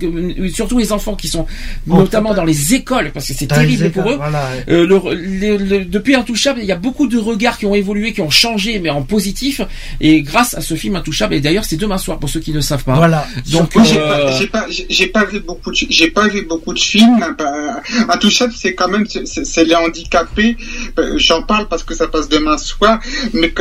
surtout 0.60 0.78
les 0.78 0.90
enfants 0.96 1.14
qui 1.22 1.28
sont 1.28 1.46
En 1.88 1.98
notamment 2.02 2.34
dans 2.34 2.44
les 2.52 2.60
écoles 2.74 3.10
parce 3.14 3.26
que 3.28 3.34
c'est 3.38 3.46
terrible 3.60 3.90
pour 3.90 4.10
eux. 4.10 4.16
voilà, 4.16 4.42
ouais. 4.50 4.64
Euh, 4.74 4.86
le- 4.86 5.56
le- 5.56 5.56
le- 5.70 5.84
depuis 5.96 6.14
Intouchable, 6.14 6.58
il 6.60 6.66
y 6.66 6.72
a 6.72 6.76
beaucoup 6.86 7.06
de 7.14 7.18
regards 7.18 7.56
qui 7.58 7.66
ont 7.66 7.74
évolué, 7.74 8.12
qui 8.12 8.20
ont 8.20 8.30
changé, 8.44 8.78
mais 8.82 8.90
en 8.90 9.02
positif. 9.02 9.60
Et 10.00 10.22
grâce 10.22 10.54
à 10.54 10.60
ce 10.68 10.74
film 10.74 10.96
Intouchable, 10.96 11.34
et 11.34 11.40
d'ailleurs 11.40 11.64
c'est 11.64 11.76
demain 11.76 11.98
soir 11.98 12.18
pour 12.18 12.28
ceux 12.28 12.40
qui 12.40 12.52
ne 12.52 12.60
savent 12.60 12.84
pas. 12.84 12.94
Voilà. 13.04 13.26
Donc 13.52 13.74
Moi, 13.74 13.84
j'ai 13.84 13.98
euh, 13.98 14.46
pas, 14.56 14.66
j'ai 14.96 15.06
pas, 15.08 15.24
vu 15.24 15.40
beaucoup 15.40 15.70
de, 15.70 15.76
j'ai 15.98 16.10
pas 16.10 16.26
vu 16.28 16.40
beaucoup 16.52 16.72
de 16.74 16.78
films. 16.78 17.20
bah, 17.38 17.80
Intouchable, 18.08 18.52
c'est 18.56 18.74
quand 18.74 18.88
même, 18.88 19.06
c'est- 19.06 19.64
les 19.64 19.74
handicapés. 19.74 20.56
Euh, 20.98 21.14
J'en 21.18 21.42
parle 21.42 21.68
parce 21.68 21.82
que 21.84 21.94
ça 21.94 22.06
passe 22.08 22.28
demain 22.28 22.58
soir. 22.58 22.98
Mais, 23.32 23.52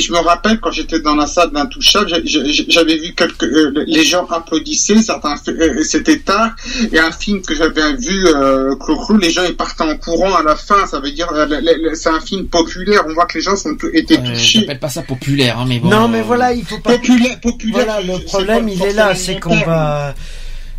je 0.00 0.12
me 0.12 0.18
rappelle 0.18 0.58
quand 0.60 0.70
j'étais 0.72 1.00
dans 1.00 1.14
la 1.14 1.26
salle 1.26 1.50
d'Intouchable, 1.52 2.08
j'avais 2.24 2.96
vu 2.98 3.12
quelques, 3.14 3.44
euh, 3.44 3.84
les 3.86 4.04
gens 4.04 4.26
applaudissaient, 4.26 4.85
certains, 4.94 5.36
fa- 5.36 5.50
euh, 5.50 5.82
c'était 5.82 6.18
tard. 6.18 6.50
Et 6.92 6.98
un 6.98 7.10
film 7.10 7.42
que 7.42 7.54
j'avais 7.54 7.94
vu, 7.96 8.26
euh, 8.28 8.74
les 9.20 9.30
gens 9.30 9.42
ils 9.44 9.56
partaient 9.56 9.82
en 9.82 9.96
courant 9.96 10.34
à 10.34 10.42
la 10.42 10.54
fin. 10.54 10.86
Ça 10.86 11.00
veut 11.00 11.10
dire, 11.10 11.28
euh, 11.32 11.46
c'est 11.94 12.08
un 12.08 12.20
film 12.20 12.46
populaire. 12.46 13.02
On 13.08 13.14
voit 13.14 13.26
que 13.26 13.38
les 13.38 13.42
gens 13.44 13.56
sont 13.56 13.74
étaient 13.92 14.18
euh, 14.18 14.22
touchés. 14.32 14.60
j'appelle 14.60 14.78
pas 14.78 14.88
ça 14.88 15.02
populaire, 15.02 15.58
hein, 15.58 15.64
mais 15.68 15.78
bon. 15.80 15.88
Non, 15.88 16.08
mais 16.08 16.22
voilà, 16.22 16.52
il 16.52 16.64
faut 16.64 16.78
pas. 16.78 16.92
Populaire, 16.92 17.40
populaire. 17.40 17.84
Voilà, 17.84 18.00
le 18.00 18.24
problème, 18.24 18.68
il 18.68 18.82
est 18.82 18.92
là, 18.92 19.14
c'est 19.14 19.40
qu'on 19.40 19.58
va. 19.60 20.14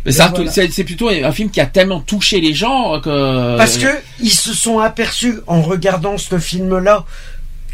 Voilà. 0.04 0.50
c'est 0.70 0.84
plutôt 0.84 1.08
un 1.08 1.32
film 1.32 1.50
qui 1.50 1.60
a 1.60 1.66
tellement 1.66 2.00
touché 2.00 2.40
les 2.40 2.54
gens 2.54 3.00
que. 3.00 3.56
Parce 3.56 3.76
que 3.78 3.88
ils 4.20 4.30
se 4.30 4.54
sont 4.54 4.78
aperçus 4.78 5.34
en 5.46 5.60
regardant 5.62 6.16
ce 6.16 6.38
film-là 6.38 7.04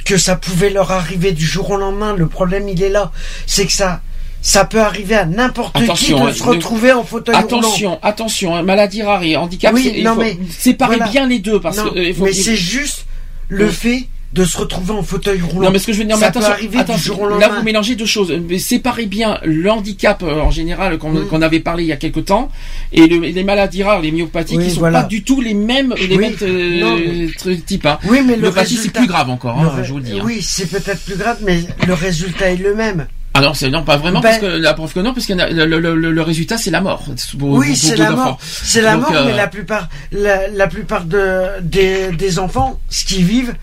que 0.04 0.16
ça 0.18 0.36
pouvait 0.36 0.70
leur 0.70 0.90
arriver 0.90 1.32
du 1.32 1.44
jour 1.46 1.70
au 1.70 1.76
lendemain. 1.76 2.14
Le 2.14 2.26
problème, 2.26 2.68
il 2.68 2.82
est 2.82 2.90
là, 2.90 3.10
c'est 3.46 3.66
que 3.66 3.72
ça, 3.72 4.00
ça 4.46 4.66
peut 4.66 4.80
arriver 4.82 5.14
à 5.14 5.24
n'importe 5.24 5.74
qui 5.74 5.84
Attention, 5.84 6.22
de 6.22 6.28
hein, 6.28 6.32
se 6.34 6.42
ne- 6.42 6.48
retrouver 6.50 6.92
en 6.92 7.02
fauteuil 7.02 7.34
roulant. 7.34 7.46
Attention, 7.46 7.98
attention, 8.02 8.54
hein, 8.54 8.62
maladie 8.62 9.02
rare 9.02 9.22
et 9.22 9.36
handicap, 9.36 9.72
Oui, 9.74 9.84
c'est- 9.84 9.98
il 9.98 10.04
non, 10.04 10.14
faut 10.16 10.20
mais 10.20 10.36
séparer 10.50 10.96
voilà. 10.96 11.10
bien 11.10 11.26
les 11.26 11.38
deux 11.38 11.60
parce 11.60 11.78
Non, 11.78 11.90
que. 11.90 11.98
euh, 11.98 12.12
faut 12.12 12.24
mais 12.24 12.32
c'est 12.34 12.54
juste 12.54 13.06
le 13.48 13.64
Oui. 13.66 13.72
fait 13.72 14.04
de 14.34 14.44
se 14.44 14.58
retrouver 14.58 14.92
en 14.92 15.02
fauteuil 15.02 15.40
roulant. 15.40 15.66
Non, 15.68 15.70
mais 15.70 15.78
ce 15.78 15.86
que 15.86 15.92
je 15.94 15.98
veux 15.98 16.04
dire, 16.04 16.16
mais 16.16 16.20
ça 16.22 16.26
attention, 16.28 16.48
peut 16.50 16.54
arriver 16.54 16.78
attention, 16.78 17.14
du 17.14 17.20
jour 17.20 17.30
au 17.32 17.38
là 17.38 17.48
vous 17.48 17.62
mélangez 17.62 17.94
deux 17.96 18.04
choses. 18.04 18.32
Mais 18.50 18.58
séparez 18.58 19.06
bien 19.06 19.38
le 19.44 19.70
handicap 19.70 20.22
euh, 20.22 20.40
en 20.42 20.50
général 20.50 20.98
qu'on 20.98 21.12
Mm. 21.12 21.26
qu'on 21.28 21.40
avait 21.40 21.60
parlé 21.60 21.84
il 21.84 21.86
y 21.86 21.92
a 21.92 21.96
quelque 21.96 22.20
temps 22.20 22.50
et 22.92 23.06
le- 23.06 23.20
les 23.20 23.44
maladies 23.44 23.82
rares, 23.82 24.02
les 24.02 24.10
myopathies, 24.12 24.58
Oui, 24.58 24.64
qui 24.66 24.70
sont 24.72 24.80
voilà. 24.80 25.02
pas 25.02 25.08
du 25.08 25.22
tout 25.22 25.40
les 25.40 25.54
mêmes, 25.54 25.94
les 25.96 26.16
Oui. 26.16 26.18
mêmes 26.18 26.34
euh, 26.42 27.28
mais- 27.46 27.56
types. 27.58 27.86
Hein. 27.86 27.98
Oui, 28.08 28.18
mais 28.26 28.36
le 28.36 28.42
Myopathie, 28.42 28.76
c'est 28.76 28.92
plus 28.92 29.06
grave 29.06 29.30
encore, 29.30 29.58
le 29.62 29.68
hein, 29.68 29.82
je 29.84 29.90
vous 29.92 29.98
le 29.98 30.04
dis. 30.04 30.18
hein. 30.18 30.22
Oui, 30.24 30.42
c'est 30.42 30.66
peut-être 30.66 31.02
plus 31.04 31.16
grave, 31.16 31.38
mais 31.42 31.60
le 31.86 31.94
résultat 31.94 32.50
est 32.50 32.56
le 32.56 32.74
même. 32.74 33.06
Ah 33.36 33.40
non, 33.40 33.52
c'est 33.52 33.68
non 33.68 33.82
pas 33.82 33.96
vraiment 33.96 34.20
Ben- 34.20 34.28
parce 34.28 34.38
que 34.40 34.46
la 34.46 34.74
preuve 34.74 34.92
que 34.92 35.00
non, 35.00 35.12
parce 35.12 35.26
que 35.26 35.32
le, 35.32 35.66
le, 35.66 35.80
le, 35.80 36.12
le 36.12 36.22
résultat 36.22 36.56
c'est 36.56 36.70
la 36.70 36.80
mort. 36.80 37.02
Pour- 37.38 37.50
Oui, 37.50 37.74
c'est 37.74 37.96
la 37.96 38.10
mort. 38.12 38.38
C'est 38.40 38.80
la 38.80 38.92
Donc, 38.94 39.02
mort, 39.02 39.12
euh, 39.12 39.24
mais 39.26 39.34
la 39.34 39.48
plupart, 39.48 39.88
la, 40.12 40.46
la 40.48 40.68
plupart 40.68 41.04
de, 41.04 41.60
des, 41.60 42.12
des 42.12 42.38
enfants, 42.38 42.78
ce 42.90 43.04
qu'ils 43.04 43.24
vivent, 43.24 43.54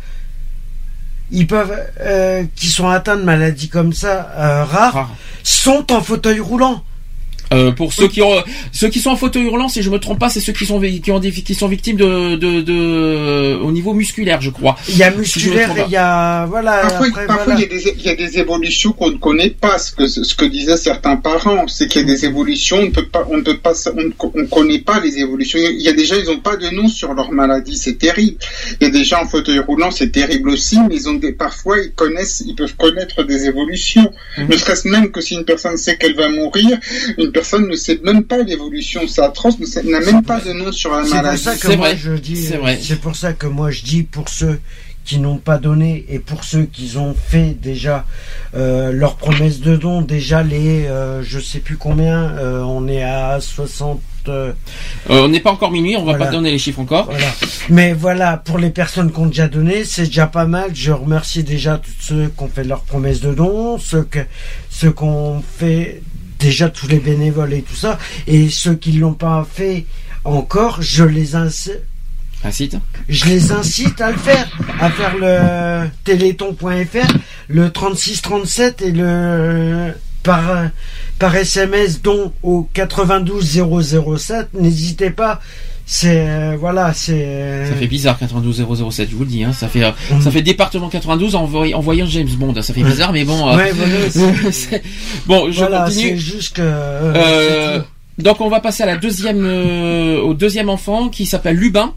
ils 1.32 1.48
peuvent, 1.48 1.74
euh, 2.02 2.44
qui 2.56 2.68
sont 2.68 2.90
atteints 2.90 3.16
de 3.16 3.24
maladies 3.24 3.70
comme 3.70 3.94
ça, 3.94 4.30
euh, 4.38 4.66
rares, 4.66 5.10
sont 5.44 5.90
en 5.94 6.02
fauteuil 6.02 6.42
roulant. 6.42 6.84
Euh, 7.54 7.72
pour 7.72 7.94
ceux 7.94 8.08
qui 8.08 8.22
ont, 8.22 8.42
ceux 8.72 8.88
qui 8.90 9.00
sont 9.00 9.10
en 9.10 9.16
fauteuil 9.16 9.48
roulant, 9.48 9.68
si 9.68 9.82
je 9.82 9.90
me 9.90 10.00
trompe 10.00 10.20
pas, 10.20 10.30
c'est 10.30 10.40
ceux 10.40 10.54
qui 10.54 10.66
sont 10.66 10.80
qui 10.80 11.12
ont 11.12 11.20
des, 11.20 11.32
qui 11.32 11.54
sont 11.54 11.68
victimes 11.68 11.98
de, 11.98 12.36
de, 12.36 12.62
de 12.62 13.60
au 13.62 13.72
niveau 13.72 13.94
musculaire, 13.94 14.40
je 14.42 14.50
crois. 14.50 14.78
Il 14.90 14.98
y 14.98 15.04
a 15.04 15.12
musculaire, 15.12 15.74
il 15.88 15.92
y 15.92 15.98
a, 15.98 16.46
voilà, 16.46 16.80
Parfois, 16.82 17.08
après, 17.08 17.26
parfois, 17.26 17.46
voilà. 17.56 17.60
il, 17.60 17.64
y 17.64 17.66
a 17.66 17.68
des, 17.68 17.96
il 18.00 18.06
y 18.06 18.10
a 18.10 18.16
des 18.16 18.38
évolutions 18.40 18.94
qu'on 18.94 19.12
ne 19.12 19.18
connaît 19.18 19.50
pas. 19.50 19.78
Ce 19.78 19.92
que, 19.92 20.08
ce 20.08 20.34
que 20.34 20.46
disaient 20.46 20.78
certains 20.78 21.18
parents, 21.18 21.68
c'est 21.68 21.88
qu'il 21.88 22.02
y 22.02 22.04
a 22.06 22.08
des 22.08 22.26
évolutions, 22.26 22.78
on 22.78 22.86
ne 22.86 22.90
peut 22.90 23.08
pas, 23.08 23.28
on 23.30 23.38
ne 23.38 23.42
peut 23.42 23.58
pas, 23.58 23.74
on 23.98 24.02
ne 24.02 24.10
co- 24.12 24.32
on 24.36 24.46
connaît 24.46 24.80
pas 24.80 25.02
les 25.02 25.18
évolutions. 25.20 25.60
Il 25.62 25.82
y 25.82 25.90
a 25.90 25.94
des 25.94 26.06
gens, 26.06 26.16
ils 26.18 26.28
n'ont 26.32 26.40
pas 26.40 26.56
de 26.56 26.70
nom 26.70 26.88
sur 26.88 27.14
leur 27.14 27.32
maladie, 27.34 27.76
c'est 27.78 27.98
terrible. 27.98 28.38
Il 28.80 28.86
y 28.86 28.88
a 28.88 28.94
des 28.94 29.04
gens 29.04 29.22
en 29.24 29.28
fauteuil 29.28 29.60
roulant, 29.60 29.92
c'est 29.92 30.12
terrible 30.12 30.50
aussi, 30.52 30.78
mais 30.88 30.96
ils 30.96 31.10
ont 31.10 31.16
des, 31.16 31.34
parfois, 31.34 31.80
ils 31.80 31.92
connaissent, 31.92 32.44
ils 32.48 32.56
peuvent 32.56 32.76
connaître 32.78 33.24
des 33.24 33.46
évolutions. 33.46 34.10
Mhm. 34.38 34.48
Ne 34.50 34.56
serait-ce 34.58 34.88
même 34.88 35.12
que 35.12 35.20
si 35.20 35.34
une 35.36 35.44
personne 35.46 35.76
sait 35.76 35.98
qu'elle 35.98 36.16
va 36.16 36.30
mourir, 36.30 36.80
une 37.18 37.26
personne 37.32 37.41
ne 37.60 37.76
sait 37.76 38.00
même 38.04 38.24
pas 38.24 38.40
l'évolution. 38.44 39.02
C'est 39.08 39.22
atroce, 39.22 39.60
ne 39.60 39.66
sait- 39.66 39.84
n'a 39.84 40.00
même 40.00 40.24
pas 40.24 40.40
de 40.40 40.54
nom 40.54 40.72
sur 40.72 40.92
la 40.92 41.04
C'est 41.04 41.10
pour 41.10 41.22
maladie. 41.24 41.44
ça 41.44 41.56
que 41.58 41.76
moi 41.76 41.96
je 41.96 42.12
dis, 42.14 42.36
c'est 42.38 42.58
vrai. 42.58 42.80
c'est 42.82 43.00
pour 43.00 43.16
ça 43.16 43.34
que 43.34 43.48
moi 43.48 43.72
je 43.72 43.82
dis 43.84 44.04
pour 44.04 44.30
ceux 44.30 44.60
qui 45.04 45.18
n'ont 45.18 45.38
pas 45.38 45.58
donné 45.58 46.06
et 46.10 46.20
pour 46.20 46.44
ceux 46.44 46.66
qui 46.66 46.96
ont 46.96 47.16
fait 47.16 47.58
déjà 47.60 48.06
euh, 48.56 48.92
leur 48.92 49.16
promesse 49.16 49.60
de 49.60 49.76
don, 49.76 50.02
déjà 50.04 50.44
les, 50.44 50.86
euh, 50.86 51.24
je 51.24 51.40
sais 51.40 51.60
plus 51.60 51.76
combien, 51.78 52.36
euh, 52.38 52.62
on 52.62 52.88
est 52.88 53.02
à 53.04 53.40
60. 53.42 54.00
euh, 54.28 54.52
Euh, 55.10 55.24
on 55.24 55.30
n'est 55.30 55.40
pas 55.40 55.52
encore 55.52 55.72
minuit, 55.72 55.96
on 55.98 56.02
va 56.06 56.12
Voilà. 56.12 56.26
pas 56.28 56.32
donner 56.32 56.52
les 56.52 56.60
chiffres 56.60 56.80
encore. 56.82 57.06
Voilà. 57.06 57.26
Mais 57.70 57.94
voilà, 57.94 58.38
pour 58.38 58.60
les 58.60 58.70
personnes 58.70 59.12
qui 59.12 59.18
ont 59.18 59.26
déjà 59.26 59.48
donné, 59.48 59.84
c'est 59.86 60.06
déjà 60.06 60.28
pas 60.28 60.46
mal. 60.46 60.70
Je 60.76 60.92
remercie 60.92 61.44
déjà 61.44 61.80
tous 61.80 61.92
ceux 62.00 62.28
qui 62.38 62.44
ont 62.44 62.48
fait 62.48 62.64
leur 62.64 62.82
promesse 62.84 63.22
de 63.22 63.34
don, 63.34 63.80
ceux 63.80 64.04
que, 64.04 64.20
ceux 64.70 64.92
qui 64.92 65.04
ont 65.04 65.42
fait 65.58 66.04
déjà 66.42 66.70
tous 66.70 66.88
les 66.88 67.00
bénévoles 67.00 67.54
et 67.54 67.62
tout 67.62 67.76
ça, 67.76 67.98
et 68.28 68.50
ceux 68.50 68.76
qui 68.76 68.94
l'ont 68.94 69.14
pas 69.14 69.48
fait 69.50 69.86
encore, 70.24 70.82
je 70.82 71.04
les 71.04 71.36
incite, 71.36 71.82
Incite. 72.44 72.76
je 73.08 73.26
les 73.26 73.52
incite 73.52 74.02
à 74.02 74.12
le 74.12 74.18
faire, 74.18 74.48
à 74.80 74.90
faire 74.90 75.16
le 75.18 75.88
téléthon.fr, 76.04 77.14
le 77.48 77.70
3637 77.72 78.82
et 78.82 78.92
le 78.92 79.94
par 80.24 80.70
par 81.18 81.36
SMS 81.36 82.02
don 82.02 82.32
au 82.44 82.68
92 82.74 83.64
007. 84.18 84.50
N'hésitez 84.54 85.10
pas. 85.10 85.42
C'est 85.94 86.26
euh, 86.26 86.56
voilà, 86.58 86.94
c'est 86.94 87.66
Ça 87.68 87.76
fait 87.76 87.88
bizarre 87.88 88.18
92 88.18 88.66
007, 88.92 89.10
je 89.12 89.14
vous 89.16 89.24
le 89.24 89.30
dis. 89.30 89.44
Hein. 89.44 89.52
Ça 89.52 89.68
fait 89.68 89.84
euh, 89.84 89.92
ça 90.22 90.32
fait 90.32 90.42
département 90.42 90.88
92 90.88 91.36
en, 91.36 91.44
voy- 91.44 91.74
en 91.74 91.82
voyant 91.82 92.06
James 92.06 92.30
Bond. 92.38 92.54
Ça 92.62 92.74
fait 92.74 92.82
bizarre, 92.84 93.12
mais 93.12 93.26
bon. 93.26 93.50
euh, 93.50 93.58
Ouais, 93.58 93.74
voilà, 93.74 93.94
bon, 95.26 95.52
je 95.52 95.58
voilà, 95.58 95.84
continue. 95.88 96.18
juste 96.18 96.56
que 96.56 96.62
euh, 96.62 97.14
Euh, 97.14 97.82
donc 98.20 98.40
on 98.40 98.48
va 98.48 98.62
passer 98.62 98.84
à 98.84 98.86
la 98.86 98.96
deuxième, 98.96 99.44
euh, 99.44 100.22
au 100.22 100.34
deuxième 100.34 100.70
enfant 100.70 101.10
qui 101.10 101.26
s'appelle 101.26 101.58
Lubin. 101.58 101.94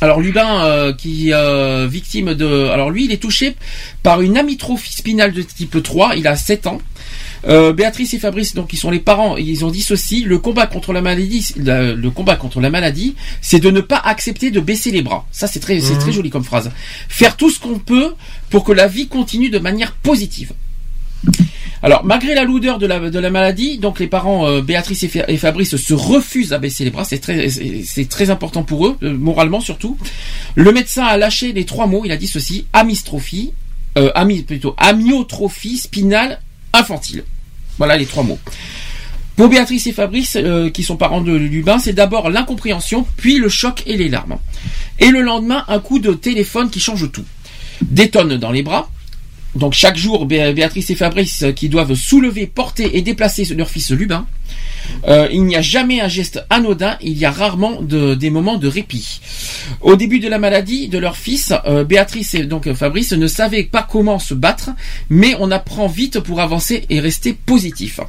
Alors 0.00 0.18
Lubin, 0.20 0.64
euh, 0.64 0.92
qui 0.92 1.32
euh, 1.32 1.86
victime 1.88 2.34
de, 2.34 2.66
alors 2.68 2.90
lui, 2.90 3.04
il 3.04 3.12
est 3.12 3.22
touché 3.22 3.54
par 4.02 4.22
une 4.22 4.36
amyotrophie 4.36 4.92
spinale 4.92 5.32
de 5.32 5.42
type 5.42 5.80
3. 5.80 6.16
Il 6.16 6.26
a 6.26 6.34
7 6.34 6.66
ans. 6.66 6.80
Euh, 7.46 7.72
Béatrice 7.72 8.14
et 8.14 8.18
Fabrice, 8.18 8.54
donc, 8.54 8.68
qui 8.68 8.76
sont 8.76 8.90
les 8.90 9.00
parents, 9.00 9.36
ils 9.36 9.64
ont 9.64 9.70
dit 9.70 9.82
ceci 9.82 10.22
le 10.22 10.38
combat 10.38 10.66
contre 10.66 10.92
la 10.92 11.02
maladie, 11.02 11.46
la- 11.56 11.92
le 11.94 12.10
combat 12.10 12.36
contre 12.36 12.60
la 12.60 12.70
maladie, 12.70 13.16
c'est 13.42 13.60
de 13.60 13.70
ne 13.70 13.80
pas 13.80 13.98
accepter 13.98 14.50
de 14.50 14.60
baisser 14.60 14.90
les 14.90 15.02
bras. 15.02 15.26
Ça, 15.30 15.46
c'est 15.46 15.60
très, 15.60 15.80
c'est 15.80 15.94
Mhm. 15.94 15.98
très 16.00 16.12
joli 16.12 16.30
comme 16.30 16.44
phrase. 16.44 16.70
Faire 17.08 17.36
tout 17.36 17.50
ce 17.50 17.60
qu'on 17.60 17.78
peut 17.78 18.14
pour 18.50 18.64
que 18.64 18.72
la 18.72 18.86
vie 18.88 19.08
continue 19.08 19.50
de 19.50 19.58
manière 19.58 19.92
positive. 19.92 20.52
Alors, 21.82 22.04
malgré 22.04 22.34
la 22.34 22.44
lourdeur 22.44 22.78
de 22.78 22.86
la, 22.86 23.10
de 23.10 23.18
la 23.18 23.30
maladie, 23.30 23.78
donc 23.78 23.98
les 24.00 24.06
parents 24.06 24.46
euh, 24.46 24.62
Béatrice 24.62 25.02
et, 25.02 25.08
Fa- 25.08 25.24
et 25.28 25.36
Fabrice 25.36 25.76
se 25.76 25.94
refusent 25.94 26.52
à 26.54 26.58
baisser 26.58 26.84
les 26.84 26.90
bras. 26.90 27.04
C'est 27.04 27.18
très, 27.18 27.48
c'est 27.50 28.08
très 28.08 28.30
important 28.30 28.62
pour 28.62 28.86
eux, 28.86 28.96
euh, 29.02 29.12
moralement 29.16 29.60
surtout. 29.60 29.98
Le 30.54 30.72
médecin 30.72 31.04
a 31.04 31.16
lâché 31.18 31.52
les 31.52 31.64
trois 31.66 31.86
mots. 31.86 32.02
Il 32.04 32.12
a 32.12 32.16
dit 32.16 32.26
ceci 32.26 32.66
amistrophie, 32.72 33.52
euh, 33.98 34.10
ami, 34.14 34.42
plutôt 34.42 34.74
amyotrophie 34.78 35.76
spinale 35.76 36.40
infantile. 36.72 37.24
Voilà 37.78 37.96
les 37.96 38.06
trois 38.06 38.22
mots. 38.22 38.38
Pour 39.36 39.48
Béatrice 39.48 39.86
et 39.88 39.92
Fabrice, 39.92 40.36
euh, 40.36 40.70
qui 40.70 40.84
sont 40.84 40.96
parents 40.96 41.20
de 41.20 41.32
Lubin, 41.32 41.78
c'est 41.80 41.92
d'abord 41.92 42.30
l'incompréhension, 42.30 43.04
puis 43.16 43.38
le 43.38 43.48
choc 43.48 43.82
et 43.86 43.96
les 43.96 44.08
larmes. 44.08 44.38
Et 45.00 45.08
le 45.08 45.22
lendemain, 45.22 45.64
un 45.66 45.80
coup 45.80 45.98
de 45.98 46.12
téléphone 46.12 46.70
qui 46.70 46.78
change 46.78 47.10
tout. 47.10 47.24
Des 47.82 48.08
dans 48.08 48.52
les 48.52 48.62
bras. 48.62 48.88
Donc 49.56 49.72
chaque 49.74 49.96
jour, 49.96 50.26
Bé- 50.26 50.52
Béatrice 50.52 50.90
et 50.90 50.94
Fabrice 50.94 51.42
euh, 51.42 51.52
qui 51.52 51.68
doivent 51.68 51.94
soulever, 51.94 52.46
porter 52.46 52.96
et 52.96 53.02
déplacer 53.02 53.44
leur 53.56 53.68
fils 53.68 53.90
Lubin. 53.90 54.26
Euh, 55.06 55.28
il 55.32 55.44
n'y 55.44 55.56
a 55.56 55.62
jamais 55.62 56.00
un 56.00 56.08
geste 56.08 56.44
anodin, 56.50 56.96
il 57.02 57.16
y 57.18 57.24
a 57.24 57.30
rarement 57.30 57.82
de- 57.82 58.14
des 58.14 58.30
moments 58.30 58.56
de 58.56 58.68
répit. 58.68 59.20
Au 59.80 59.96
début 59.96 60.18
de 60.18 60.28
la 60.28 60.38
maladie 60.38 60.88
de 60.88 60.98
leur 60.98 61.16
fils, 61.16 61.52
euh, 61.66 61.84
Béatrice 61.84 62.34
et 62.34 62.44
donc 62.44 62.66
euh, 62.66 62.74
Fabrice 62.74 63.12
ne 63.12 63.26
savaient 63.26 63.64
pas 63.64 63.86
comment 63.88 64.18
se 64.18 64.34
battre, 64.34 64.70
mais 65.10 65.34
on 65.40 65.50
apprend 65.50 65.86
vite 65.88 66.20
pour 66.20 66.40
avancer 66.40 66.84
et 66.90 67.00
rester 67.00 67.32
positif. 67.34 68.00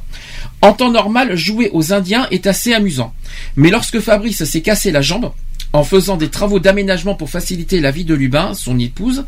En 0.62 0.72
temps 0.72 0.90
normal, 0.90 1.36
jouer 1.36 1.70
aux 1.72 1.92
Indiens 1.92 2.26
est 2.30 2.46
assez 2.46 2.72
amusant. 2.72 3.12
Mais 3.56 3.70
lorsque 3.70 4.00
Fabrice 4.00 4.44
s'est 4.44 4.62
cassé 4.62 4.90
la 4.90 5.02
jambe, 5.02 5.32
en 5.72 5.84
faisant 5.84 6.16
des 6.16 6.28
travaux 6.30 6.58
d'aménagement 6.60 7.14
pour 7.14 7.28
faciliter 7.28 7.80
la 7.80 7.90
vie 7.90 8.04
de 8.04 8.14
Lubin, 8.14 8.54
son 8.54 8.78
épouse, 8.78 9.24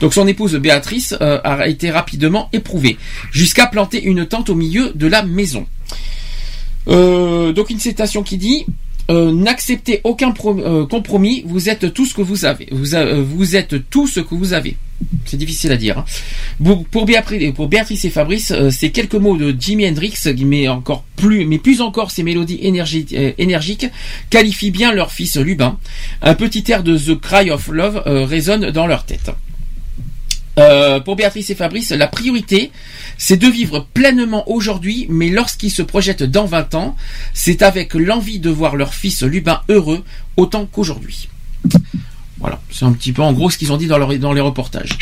donc 0.00 0.12
son 0.12 0.26
épouse 0.26 0.54
Béatrice 0.56 1.14
a 1.20 1.66
été 1.68 1.90
rapidement 1.90 2.50
éprouvée, 2.52 2.98
jusqu'à 3.32 3.66
planter 3.66 4.02
une 4.02 4.26
tente 4.26 4.50
au 4.50 4.54
milieu 4.54 4.92
de 4.94 5.06
la 5.06 5.22
maison. 5.22 5.66
Euh, 6.88 7.52
donc 7.52 7.70
une 7.70 7.78
citation 7.80 8.22
qui 8.22 8.36
dit 8.38 8.64
euh, 9.08 9.30
n'acceptez 9.32 10.00
aucun 10.02 10.34
euh, 10.44 10.84
compromis, 10.86 11.44
vous 11.46 11.68
êtes 11.68 11.94
tout 11.94 12.06
ce 12.06 12.14
que 12.14 12.22
vous 12.22 12.44
avez. 12.44 12.68
Euh, 12.72 13.22
vous 13.24 13.54
êtes 13.54 13.88
tout 13.88 14.08
ce 14.08 14.18
que 14.20 14.34
vous 14.34 14.52
avez. 14.52 14.76
C'est 15.26 15.36
difficile 15.36 15.70
à 15.72 15.76
dire. 15.76 15.98
hein. 15.98 16.04
Pour, 16.90 17.04
Béatrice, 17.04 18.04
et 18.04 18.10
Fabrice, 18.10 18.52
ces 18.70 18.90
quelques 18.90 19.14
mots 19.14 19.36
de 19.36 19.54
Jimi 19.58 19.86
Hendrix, 19.86 20.14
mais 20.44 20.66
encore 20.68 21.04
plus, 21.16 21.44
mais 21.44 21.58
plus 21.58 21.80
encore 21.82 22.10
ces 22.10 22.22
mélodies 22.24 22.58
énergi- 22.62 23.34
énergiques, 23.38 23.86
qualifient 24.30 24.70
bien 24.72 24.92
leur 24.92 25.12
fils 25.12 25.36
Lubin. 25.36 25.78
Un 26.22 26.34
petit 26.34 26.64
air 26.72 26.82
de 26.82 26.96
The 26.98 27.20
Cry 27.20 27.50
of 27.50 27.68
Love 27.68 28.02
résonne 28.06 28.70
dans 28.70 28.86
leur 28.86 29.04
tête. 29.04 29.30
Euh, 30.58 31.00
pour 31.00 31.16
Béatrice 31.16 31.50
et 31.50 31.54
Fabrice, 31.54 31.90
la 31.90 32.08
priorité, 32.08 32.72
c'est 33.18 33.36
de 33.36 33.46
vivre 33.46 33.86
pleinement 33.92 34.48
aujourd'hui, 34.50 35.06
mais 35.10 35.28
lorsqu'ils 35.28 35.70
se 35.70 35.82
projettent 35.82 36.22
dans 36.22 36.46
20 36.46 36.74
ans, 36.74 36.96
c'est 37.34 37.62
avec 37.62 37.94
l'envie 37.94 38.38
de 38.38 38.48
voir 38.48 38.76
leur 38.76 38.94
fils 38.94 39.22
Lubin 39.22 39.60
heureux 39.68 40.02
autant 40.36 40.66
qu'aujourd'hui. 40.66 41.28
Voilà, 42.38 42.60
c'est 42.70 42.84
un 42.84 42.92
petit 42.92 43.12
peu 43.12 43.22
en 43.22 43.32
gros 43.32 43.50
ce 43.50 43.58
qu'ils 43.58 43.72
ont 43.72 43.76
dit 43.76 43.86
dans, 43.86 43.98
les 44.32 44.40
reportages. 44.40 44.98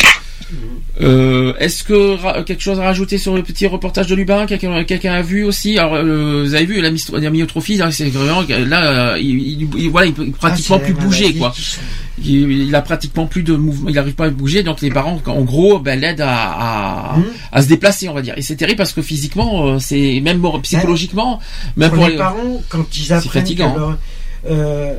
Euh, 1.01 1.55
Est-ce 1.59 1.83
que 1.83 2.43
quelque 2.45 2.63
chose 2.63 2.79
à 2.79 2.85
rajouter 2.85 3.19
sur 3.19 3.35
le 3.35 3.43
petit 3.43 3.67
reportage 3.67 4.07
de 4.07 4.15
Lubin 4.15 4.47
Quelqu'un 4.47 5.13
a 5.13 5.23
vu 5.23 5.43
aussi 5.45 5.79
Alors, 5.79 5.95
euh, 5.95 6.45
vous 6.45 6.55
avez 6.55 6.67
vu 6.67 6.81
la, 6.81 6.91
myotrophie, 7.31 7.77
là, 7.77 7.91
c'est 7.91 8.09
vraiment 8.11 8.43
là, 8.49 9.13
euh, 9.15 9.19
il, 9.19 9.41
il- 9.41 9.69
il- 9.77 9.91
voilà, 9.91 10.07
il 10.07 10.13
peut 10.15 10.27
pratiquement 10.31 10.77
Ah, 10.77 10.85
c'est 10.87 10.93
plus 10.93 11.05
bouger, 11.05 11.35
quoi. 11.35 11.53
sont- 11.57 11.81
Il, 12.23 12.51
il 12.53 12.75
a 12.75 12.83
pratiquement 12.83 13.27
plus 13.27 13.43
de 13.43 13.55
mouvement, 13.57 13.89
il 13.89 13.97
n'arrive 13.97 14.15
pas 14.15 14.27
à 14.27 14.31
bouger, 14.31 14.63
donc 14.63 14.81
les 14.83 14.91
parents, 14.91 15.21
en 15.27 15.41
gros, 15.43 15.81
ben, 15.81 15.99
l'aident 15.99 16.21
à, 16.21 17.15
à, 17.15 17.17
à 17.51 17.63
se 17.63 17.67
déplacer, 17.67 18.09
on 18.09 18.15
va 18.15 18.23
dire. 18.23 18.35
Et 18.37 18.43
c'est 18.43 18.55
terrible 18.57 18.79
parce 18.79 18.93
que 18.93 19.03
physiquement, 19.03 19.81
c'est 19.81 20.21
même 20.21 20.41
psychologiquement, 20.63 21.41
même 21.77 21.91
pour 21.91 21.99
pour, 21.99 22.09
les 22.09 22.17
parents, 22.17 22.63
quand 22.69 22.87
ils 22.97 23.05
c'est 23.05 23.13
apprennent 23.15 23.23
que 23.33 23.39
fatigant. 23.41 23.75
leur, 23.77 23.99
euh, 24.49 24.95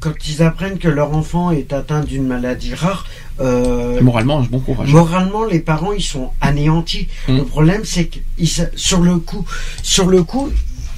quand 0.00 0.12
ils 0.28 0.42
apprennent 0.42 0.78
que 0.78 0.88
leur 0.88 1.14
enfant 1.14 1.50
est 1.50 1.72
atteint 1.72 2.00
d'une 2.02 2.26
maladie 2.26 2.74
rare, 2.74 3.06
euh, 3.40 4.00
Moralement, 4.02 4.40
bon 4.50 4.60
courage. 4.60 4.88
moralement, 4.90 5.44
les 5.44 5.60
parents 5.60 5.92
ils 5.92 6.02
sont 6.02 6.30
anéantis. 6.40 7.08
Mm. 7.28 7.36
Le 7.38 7.44
problème, 7.44 7.80
c'est 7.84 8.06
que 8.06 8.18
ils 8.38 8.48
sa- 8.48 8.66
sur 8.76 9.00
le 9.00 9.18
coup, 9.18 9.44
sur 9.82 10.06
le 10.08 10.22
coup, 10.22 10.50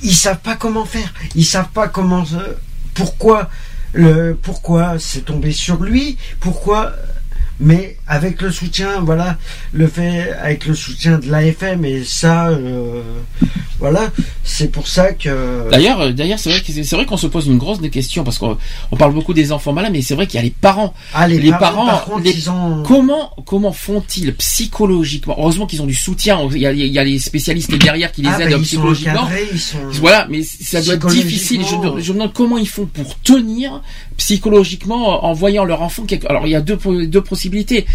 ils 0.02 0.14
savent 0.14 0.40
pas 0.40 0.56
comment 0.56 0.84
faire. 0.84 1.12
Ils 1.34 1.44
savent 1.44 1.70
pas 1.72 1.88
comment, 1.88 2.24
pourquoi, 2.94 3.48
le, 3.92 4.36
pourquoi 4.40 4.98
c'est 4.98 5.24
tombé 5.24 5.52
sur 5.52 5.82
lui, 5.82 6.16
pourquoi. 6.40 6.92
Mais 7.60 7.96
avec 8.08 8.42
le 8.42 8.50
soutien, 8.50 9.00
voilà, 9.00 9.38
le 9.72 9.86
fait 9.86 10.32
avec 10.42 10.66
le 10.66 10.74
soutien 10.74 11.18
de 11.18 11.30
l'AFM 11.30 11.84
et 11.84 12.02
ça, 12.04 12.48
euh, 12.48 13.00
voilà, 13.78 14.10
c'est 14.42 14.72
pour 14.72 14.88
ça 14.88 15.12
que. 15.12 15.70
D'ailleurs, 15.70 16.00
euh, 16.00 16.12
d'ailleurs, 16.12 16.38
c'est 16.40 16.50
vrai 16.50 16.60
c'est 16.66 16.96
vrai 16.96 17.06
qu'on 17.06 17.16
se 17.16 17.28
pose 17.28 17.46
une 17.46 17.58
grosse 17.58 17.80
des 17.80 17.90
questions 17.90 18.24
parce 18.24 18.38
qu'on 18.38 18.58
on 18.90 18.96
parle 18.96 19.14
beaucoup 19.14 19.34
des 19.34 19.52
enfants 19.52 19.72
malades, 19.72 19.92
mais 19.92 20.02
c'est 20.02 20.14
vrai 20.16 20.26
qu'il 20.26 20.36
y 20.36 20.40
a 20.40 20.42
les 20.42 20.50
parents. 20.50 20.94
Ah, 21.14 21.28
les 21.28 21.50
parents, 21.52 21.86
par 21.86 22.04
contre, 22.06 22.24
les- 22.24 22.32
ils 22.32 22.50
ont- 22.50 22.82
comment 22.84 23.30
comment 23.46 23.72
font-ils 23.72 24.34
psychologiquement? 24.34 25.36
Heureusement 25.38 25.66
qu'ils 25.66 25.80
ont 25.82 25.86
du 25.86 25.94
soutien. 25.94 26.40
Il 26.52 26.58
y 26.58 26.66
a, 26.66 26.72
il 26.72 26.86
y 26.86 26.98
a 26.98 27.04
les 27.04 27.18
spécialistes 27.20 27.72
derrière 27.76 28.10
qui 28.10 28.22
les 28.22 28.28
Ah, 28.30 28.40
aident 28.40 28.50
bah, 28.50 28.56
sont 28.56 28.62
psychologiquement. 28.62 29.20
encadrés, 29.22 29.48
ils 29.52 29.60
sont- 29.60 29.78
Voilà, 30.00 30.26
mais 30.28 30.42
ça 30.42 30.82
doit 30.82 30.94
être 30.94 31.06
difficile. 31.08 31.62
Je 31.98 32.12
me 32.12 32.14
demande 32.18 32.32
comment 32.32 32.58
ils 32.58 32.68
font 32.68 32.86
pour 32.86 33.16
tenir 33.20 33.80
psychologiquement 34.16 35.24
en 35.24 35.32
voyant 35.32 35.64
leur 35.64 35.82
enfant. 35.82 36.04
quelque- 36.04 36.26
Alors 36.26 36.46
il 36.46 36.50
y 36.50 36.54
a 36.54 36.60
deux 36.60 36.76
po- 36.76 37.04
deux 37.06 37.20
possibilités. 37.22 37.86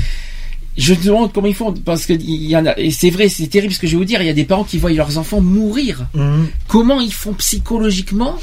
Je 0.78 0.94
me 0.94 1.04
demande 1.04 1.34
comment 1.34 1.48
ils 1.48 1.56
font 1.56 1.74
parce 1.74 2.06
que 2.06 2.14
il 2.14 2.46
y 2.50 2.56
en 2.56 2.66
a 2.66 2.78
et 2.78 2.92
c'est 2.92 3.10
vrai, 3.10 3.28
c'est 3.28 3.48
terrible 3.48 3.74
ce 3.74 3.80
que 3.80 3.88
je 3.88 3.94
vais 3.94 3.98
vous 3.98 4.06
dire. 4.06 4.22
Il 4.22 4.28
y 4.28 4.30
a 4.30 4.34
des 4.34 4.46
parents 4.46 4.64
qui 4.64 4.78
voient 4.78 4.92
leurs 4.92 5.18
enfants 5.18 5.42
mourir. 5.42 6.08
Mhm. 6.14 6.48
Comment 6.68 7.02
ils 7.02 7.14
font 7.14 7.34
psychologiquement 7.34 8.38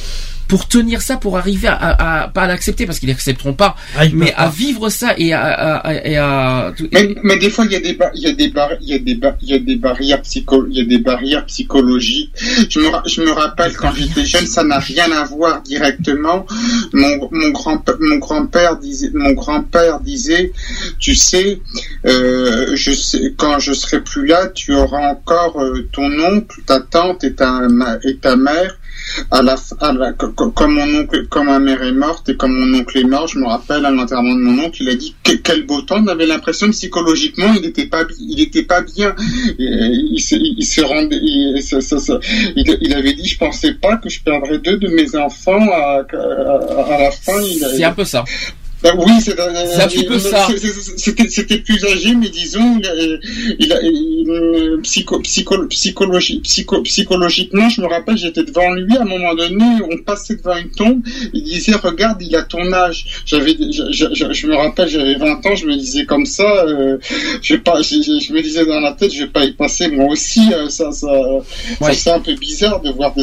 pour 0.49 0.69
tenir 0.69 1.03
ça, 1.03 1.17
pour 1.17 1.37
arriver 1.39 1.69
à, 1.69 1.75
à- 1.75 2.23
à- 2.25 2.29
pas 2.29 2.43
à 2.43 2.47
l'accepter 2.47 2.87
parce 2.87 2.99
qu'ils 2.99 3.09
l'accepteront 3.09 3.53
pas, 3.55 3.77
Ah, 3.97 4.03
mais 4.13 4.33
à 4.35 4.49
vivre 4.49 4.89
ça 4.89 5.15
et 5.19 5.33
à, 5.33 5.43
à- 5.43 5.77
à- 5.89 5.95
et 6.07 6.17
à- 6.17 6.73
Mais, 6.93 7.15
mais 7.23 7.39
des 7.39 7.51
fois, 7.51 7.65
il 7.65 7.73
y 7.73 7.77
a 7.77 7.81
des, 7.81 7.99
il 8.15 8.23
y 8.23 8.27
a 8.27 8.33
des, 8.33 8.49
bar- 8.49 8.71
il 8.81 8.89
y 8.89 8.95
a 8.95 8.99
des, 8.99 9.19
il 9.43 9.49
y 9.49 9.55
a 9.55 9.59
des 9.59 9.77
barrières 9.77 10.23
psycho, 10.23 10.67
il 10.69 10.77
y 10.77 10.81
a 10.81 10.85
des 10.85 10.99
barrières 10.99 11.45
psychologiques. 11.47 12.33
Je 12.69 12.81
me, 12.81 12.89
je 13.07 13.21
me 13.23 13.31
rappelle 13.33 13.75
quand 13.77 13.93
j'étais 13.95 14.25
jeune, 14.25 14.47
ça 14.47 14.63
n'a 14.65 14.79
rien 14.79 15.11
à 15.13 15.25
voir 15.25 15.63
directement. 15.63 16.47
Mon, 16.93 17.29
mon 17.33 17.49
grand, 17.51 17.83
mon 18.01 18.17
grand-père 18.17 18.77
disait, 18.79 19.11
mon 19.15 19.33
grand-père 19.33 20.01
disait, 20.01 20.53
tu 20.99 21.15
sais, 21.15 21.61
euh, 22.07 22.71
je 22.75 22.93
sais, 22.93 23.35
quand 23.37 23.59
je 23.59 23.73
serai 23.73 24.01
plus 24.01 24.27
là, 24.27 24.47
tu 24.49 24.75
auras 24.75 25.09
encore 25.11 25.61
euh, 25.61 25.89
ton 25.93 26.11
oncle, 26.21 26.61
ta 26.67 26.81
tante 26.81 27.25
et 27.25 27.35
ta, 27.35 27.61
ma- 27.69 27.97
et 28.05 28.17
ta 28.17 28.37
mère. 28.37 28.79
À 29.31 29.43
la, 29.43 29.57
comme 30.13 30.75
mon 30.75 31.01
oncle, 31.01 31.27
comme 31.29 31.47
ma 31.47 31.59
mère 31.59 31.83
est 31.83 31.93
morte 31.93 32.29
et 32.29 32.37
comme 32.37 32.53
mon 32.53 32.79
oncle 32.79 32.99
est 32.99 33.05
mort, 33.05 33.27
je 33.27 33.39
me 33.39 33.47
rappelle 33.47 33.85
à 33.85 33.91
l'enterrement 33.91 34.35
de 34.35 34.41
mon 34.41 34.65
oncle, 34.65 34.83
il 34.83 34.89
a 34.89 34.95
dit 34.95 35.15
que- 35.23 35.33
quel 35.33 35.67
beau 35.67 35.83
temps. 35.83 36.03
On 36.03 36.09
avait 36.09 36.27
l'impression 36.27 36.71
psychologiquement, 36.71 37.53
il 37.55 37.63
n'était 37.63 37.87
pas, 37.87 38.05
il 38.21 38.41
était 38.41 38.65
pas 38.65 38.83
bien. 38.83 39.15
Et, 39.59 39.65
il 39.65 40.21
se, 40.21 40.81
rendait, 40.83 41.19
il, 41.23 42.95
avait 42.95 43.15
dit, 43.15 43.27
je 43.27 43.39
pensais 43.39 43.75
pas 43.75 43.97
que 43.97 44.09
je 44.09 44.21
perdrais 44.23 44.59
deux 44.59 44.77
de 44.77 44.89
mes 44.89 45.17
enfants 45.17 45.67
à, 45.73 46.07
la 46.99 47.11
fin. 47.11 47.41
c'est 47.43 47.85
un 47.85 47.93
peu 47.93 48.05
ça. 48.05 48.25
Bah 48.95 49.03
oui, 49.07 49.13
c'est 49.25 49.83
un 49.83 49.89
petit 49.89 50.05
peu 50.05 50.19
ça. 50.19 50.47
C'était 51.29 51.59
plus 51.59 51.85
âgé, 51.85 52.15
mais 52.15 52.29
disons, 52.29 52.79
il 52.79 52.87
a, 52.87 52.93
il 53.59 53.73
a, 53.73 53.83
il- 53.83 54.81
psycho, 54.83 55.21
psycho, 55.21 55.67
psychologie, 55.69 56.41
psycho, 56.41 56.83
psychologiquement, 56.83 57.69
je 57.69 57.81
me 57.81 57.87
rappelle, 57.87 58.17
j'étais 58.17 58.43
devant 58.45 58.73
lui 58.75 58.97
à 58.97 59.03
un 59.03 59.05
moment 59.05 59.35
donné, 59.35 59.65
on 59.91 59.97
passait 60.03 60.37
devant 60.37 60.57
une 60.57 60.71
tombe, 60.71 61.01
il 61.33 61.43
disait, 61.43 61.75
regarde, 61.75 62.21
il 62.23 62.35
a 62.37 62.43
ton 62.43 62.73
âge. 62.73 63.07
J'avais, 63.25 63.53
je, 63.59 63.93
je- 63.93 64.15
je- 64.15 64.33
je 64.33 64.47
me 64.47 64.55
rappelle, 64.57 64.89
j'avais 64.89 65.15
20 65.15 65.45
ans, 65.47 65.55
je 65.55 65.67
me 65.67 65.77
disais 65.77 66.05
comme 66.05 66.27
ça, 66.27 66.65
euh, 66.67 66.99
je 67.43 67.57
pas, 67.57 67.81
je, 67.83 68.33
me 68.33 68.43
disais 68.43 68.65
dans 68.67 68.81
la 68.81 68.93
tête, 68.93 69.13
je 69.13 69.21
vais 69.21 69.29
pas 69.31 69.45
y 69.45 69.53
passer 69.53 69.89
moi 69.89 70.07
aussi. 70.07 70.41
euh, 70.53 70.69
ça, 70.69 70.91
ça, 70.93 71.09
ça, 71.81 71.93
c'est 71.95 72.11
un 72.11 72.21
peu 72.21 72.35
bizarre 72.35 72.81
de 72.83 72.91
voir 72.91 73.15
des, 73.15 73.23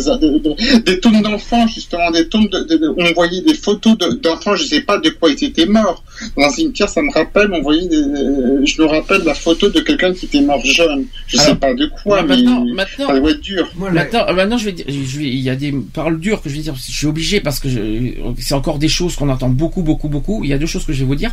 des, 0.85 1.00
tombes 1.00 1.22
d'enfants, 1.22 1.67
justement, 1.67 2.09
des 2.11 2.27
tombes 2.27 2.50
de, 2.50 2.93
on 2.98 3.11
voyait 3.14 3.42
des 3.42 3.53
photos 3.53 3.98
de- 3.98 4.14
d'enfants, 4.14 4.56
je 4.56 4.64
sais 4.64 4.82
pas 4.82 4.98
de 4.98 5.09
quoi 5.09 5.30
ils 5.30 5.43
étaient 5.62 5.66
morts. 5.72 6.04
Dans 6.38 6.44
un 6.44 6.50
cimetière, 6.50 6.90
ça 6.90 7.02
me 7.02 7.12
rappelle, 7.14 7.50
on 7.54 7.62
voyait 7.62 7.88
des, 7.88 7.96
euh, 7.96 8.66
je 8.66 8.82
me 8.82 8.88
rappelle 8.88 9.22
la 9.24 9.34
photo 9.34 9.70
de 9.70 9.80
quelqu'un 9.80 10.14
qui 10.14 10.26
était 10.26 10.42
mort 10.42 10.64
jeune. 10.66 11.06
Je 11.28 11.38
sais 11.38 11.56
pas 11.56 11.74
de 11.74 11.86
quoi, 12.04 12.22
mais 12.24 12.36
maintenant- 12.36 12.66
maintenant- 12.74 13.08
ça 13.08 13.20
doit 13.20 13.32
être 13.32 13.42
dur. 13.42 13.72
Maintenant, 13.94 14.26
euh, 14.28 14.34
maintenant, 14.34 14.58
je 14.58 14.66
vais, 14.66 14.72
dire- 14.74 14.86
je 14.88 15.20
vais, 15.20 15.26
il 15.26 15.40
y 15.40 15.50
a 15.50 15.56
des 15.56 15.74
paroles 15.94 16.20
dures 16.20 16.42
que 16.42 16.50
je 16.50 16.56
vais 16.56 16.62
dire. 16.62 16.76
Je 16.76 16.92
suis 16.92 17.08
obligé 17.08 17.40
parce 17.40 17.60
que 17.60 17.70
je- 17.70 18.14
c'est 18.40 18.54
encore 18.56 18.80
des 18.80 18.88
choses 18.90 19.16
qu'on 19.16 19.30
entend 19.30 19.50
beaucoup, 19.50 19.82
beaucoup, 19.84 20.10
beaucoup. 20.10 20.44
Il 20.44 20.50
y 20.50 20.54
a 20.54 20.58
deux 20.58 20.66
choses 20.66 20.86
que 20.86 20.94
je 20.94 21.00
vais 21.00 21.06
vous 21.06 21.16
dire. 21.16 21.32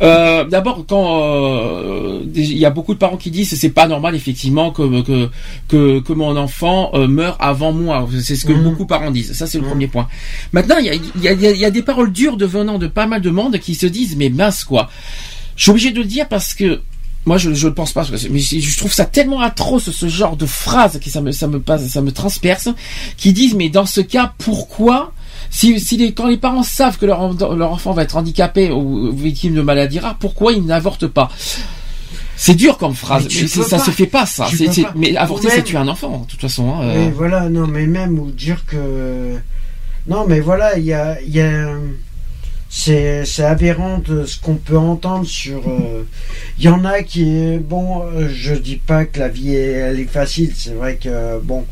Euh, 0.00 0.44
D'abord, 0.44 0.84
quand 0.88 1.22
euh, 1.22 2.20
il 2.34 2.56
y 2.58 2.64
a 2.64 2.70
beaucoup 2.70 2.94
de 2.94 2.98
parents 2.98 3.16
qui 3.18 3.30
disent 3.30 3.54
c'est 3.58 3.68
pas 3.70 3.86
normal 3.86 4.14
effectivement 4.14 4.70
que 4.70 5.02
que 5.02 5.28
que, 5.68 6.00
que 6.00 6.12
mon 6.14 6.36
enfant 6.36 6.90
euh, 6.94 7.06
meure 7.06 7.36
avant 7.40 7.72
moi. 7.72 8.08
C'est 8.22 8.36
ce 8.36 8.46
que 8.46 8.52
Mhm. 8.52 8.62
beaucoup 8.64 8.84
de 8.84 8.88
parents 8.88 9.10
disent. 9.10 9.32
Ça 9.34 9.46
c'est 9.46 9.58
le 9.58 9.64
premier 9.64 9.88
point. 9.88 10.08
Maintenant, 10.52 10.76
il 10.78 10.86
y 10.86 10.90
a, 10.90 10.94
il 10.94 11.22
y, 11.22 11.28
a, 11.28 11.32
y 11.32 11.46
a- 11.46 11.50
il 11.50 11.58
y 11.60 11.64
a 11.64 11.70
des 11.70 11.82
paroles 11.82 12.10
dures 12.10 12.36
de 12.36 12.46
venant 12.46 12.78
de 12.78 12.86
pas 12.86 13.06
mal 13.06 13.20
de 13.20 13.30
monde 13.30 13.58
qui 13.58 13.74
se 13.74 13.86
disent 13.86 14.16
mais 14.16 14.30
mince 14.30 14.64
quoi. 14.64 14.88
Je 15.56 15.64
suis 15.64 15.70
obligé 15.70 15.90
de 15.90 15.98
le 15.98 16.06
dire 16.06 16.26
parce 16.28 16.54
que 16.54 16.80
moi, 17.24 17.36
je 17.38 17.52
je 17.54 17.68
ne 17.68 17.72
pense 17.72 17.92
pas, 17.92 18.04
mais 18.30 18.40
je 18.40 18.76
trouve 18.78 18.92
ça 18.92 19.04
tellement 19.04 19.40
atroce 19.40 19.90
ce 19.90 20.08
genre 20.08 20.36
de 20.36 20.46
phrases 20.46 20.98
qui 20.98 21.08
ça 21.10 21.20
me 21.20 21.30
ça 21.32 21.46
me 21.46 21.60
passe, 21.60 21.86
ça 21.86 22.00
me 22.00 22.10
transperce, 22.10 22.68
qui 23.16 23.32
disent 23.32 23.54
mais 23.54 23.68
dans 23.68 23.86
ce 23.86 24.00
cas 24.00 24.32
pourquoi 24.38 25.12
si, 25.54 25.78
si 25.78 25.96
les, 25.98 26.12
quand 26.14 26.26
les 26.26 26.38
parents 26.38 26.62
savent 26.62 26.96
que 26.98 27.04
leur, 27.06 27.20
en- 27.20 27.54
leur 27.54 27.70
enfant 27.72 27.92
va 27.92 28.02
être 28.02 28.16
handicapé 28.16 28.70
ou 28.72 29.12
victime 29.12 29.54
de 29.54 29.60
maladie 29.62 29.98
rare, 30.00 30.16
pourquoi 30.18 30.52
ils 30.54 30.64
n'avortent 30.64 31.06
pas? 31.06 31.30
C'est 32.36 32.54
dur 32.54 32.78
comme 32.78 32.94
phrase. 32.94 33.28
Mais 33.32 33.42
mais 33.42 33.46
ça 33.46 33.76
pas. 33.76 33.84
se 33.84 33.90
fait 33.92 34.06
pas, 34.06 34.26
ça. 34.26 34.46
Pas. 34.46 34.92
mais 34.96 35.14
avorter, 35.16 35.48
même- 35.48 35.56
c'est 35.56 35.62
tuer 35.62 35.76
un 35.76 35.86
enfant, 35.88 36.22
de 36.26 36.30
toute 36.30 36.40
façon. 36.40 36.74
hein, 36.74 36.82
euh. 36.82 36.94
Mais 37.04 37.10
voilà, 37.12 37.48
non, 37.48 37.66
mais 37.68 37.86
même 37.86 38.18
ou 38.18 38.30
dire 38.32 38.64
que. 38.66 39.36
Non, 40.08 40.24
mais 40.26 40.40
voilà, 40.40 40.76
il 40.78 40.84
y 40.84 40.92
a. 40.94 41.20
il 41.20 41.30
y 41.36 41.40
a- 41.40 41.76
C'est 42.74 43.26
c'est 43.26 43.44
aberrant 43.44 43.98
de 43.98 44.24
ce 44.24 44.40
qu'on 44.40 44.54
peut 44.56 44.78
entendre 44.78 45.26
sur. 45.26 45.60
euh, 45.68 46.04
Il 46.58 46.64
y 46.64 46.68
en 46.68 46.86
a 46.86 47.02
qui. 47.02 47.58
Bon, 47.58 48.02
euh, 48.06 48.28
je 48.34 48.54
dis 48.54 48.76
pas 48.76 49.04
que 49.04 49.18
la 49.18 49.28
vie 49.28 49.54
est, 49.54 49.72
elle 49.72 50.00
est 50.00 50.06
facile, 50.10 50.52
c'est 50.56 50.72
vrai 50.72 50.96
que. 50.96 51.38
Bon. 51.42 51.66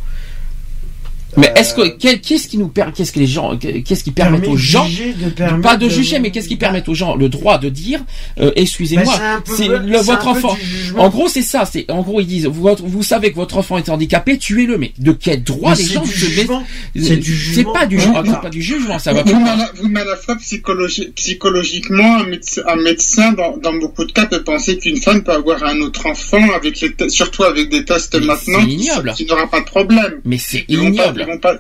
Mais 1.37 1.49
Euh, 1.51 1.55
est-ce 1.55 1.75
que 1.75 1.89
quel- 1.97 2.21
qu'est-ce 2.21 2.49
qui 2.49 2.59
nous 2.59 2.69
permet, 2.69 2.93
qu'est-ce 2.93 3.13
que 3.13 3.21
les 3.21 3.27
gens, 3.27 3.57
qu'est-ce 3.57 4.03
qui 4.05 4.11
permet 4.11 4.47
aux 4.49 4.57
gens, 4.57 4.87
de 4.89 5.61
pas 5.63 5.77
de 5.77 5.85
de- 5.87 5.91
juger, 5.91 6.19
mais 6.19 6.31
qu'est-ce 6.31 6.49
qui 6.49 6.57
permet 6.57 6.83
aux 6.89 6.95
gens 6.95 7.15
le 7.15 7.29
droit 7.29 7.59
de 7.59 7.69
dire, 7.69 8.01
euh, 8.41 8.51
excusez-moi, 8.57 9.05
Bah, 9.07 9.13
c'est 9.17 9.25
un 9.25 9.41
peu- 9.41 9.53
c'est 9.57 9.63
c'est 9.65 9.69
le- 9.69 9.99
un 9.99 10.03
votre 10.03 10.23
peu 10.25 10.29
enfant. 10.31 10.57
En 10.97 11.09
gros, 11.09 11.29
c'est 11.29 11.43
ça. 11.43 11.65
C'est 11.71 11.91
en 11.91 12.03
gros, 12.03 12.21
ils 12.21 12.27
disent, 12.27 12.47
vous, 12.47 12.69
vous 12.79 13.03
savez 13.03 13.31
que 13.31 13.37
votre 13.37 13.57
enfant 13.59 13.79
est 13.79 13.89
handicapé, 13.89 14.39
tuez-le. 14.39 14.77
Mais 14.79 14.93
de 14.99 15.13
quel 15.13 15.43
droit 15.45 15.71
Mais 15.73 15.77
les 15.77 15.85
c'est 15.85 15.95
gens 15.95 16.05
se 16.05 16.13
jugement. 16.13 16.61
mettent- 16.95 17.07
C'est 17.07 17.17
du 17.17 17.23
C'est 17.37 17.55
jugement. 17.55 17.73
pas 17.73 17.87
du 17.87 17.99
jugement, 18.01 18.23
vous- 18.23 18.31
c'est 18.33 18.41
pas 18.41 18.51
du 18.51 18.63
jugement, 18.63 18.99
ça 18.99 19.13
va 19.13 19.23
vous, 19.23 19.31
pas. 19.33 19.39
mais 19.39 19.51
à 19.51 19.57
la- 19.57 19.71
vous, 19.77 19.89
mais 19.89 20.01
à 20.01 20.05
la 20.05 20.17
fois 20.17 20.35
psychologi- 20.37 21.11
psychologiquement, 21.15 22.17
un 22.19 22.25
médecin, 22.27 22.63
un 22.67 22.77
médecin 22.77 23.33
dans, 23.33 23.57
dans 23.57 23.75
beaucoup 23.75 24.05
de 24.05 24.13
cas 24.13 24.27
peut 24.27 24.43
penser 24.43 24.79
qu'une 24.79 24.97
femme 24.97 25.23
peut 25.23 25.33
avoir 25.33 25.63
un 25.65 25.81
autre 25.81 26.07
enfant 26.07 26.43
avec 26.55 26.81
les 26.81 26.91
surtout 27.11 27.45
avec 27.45 27.71
des 27.71 27.85
tests 27.85 28.15
maintenant 28.21 28.65
qui, 28.65 28.75
ignoble. 28.75 29.13
qui 29.17 29.25
n'aura 29.27 29.47
pas 29.49 29.61
de 29.61 29.65
problème. 29.67 30.21
Mais 30.25 30.39
c'est 30.39 30.65
ignoble. 30.69 31.20
Ils 31.21 31.27
vont 31.27 31.41
pas- 31.41 31.59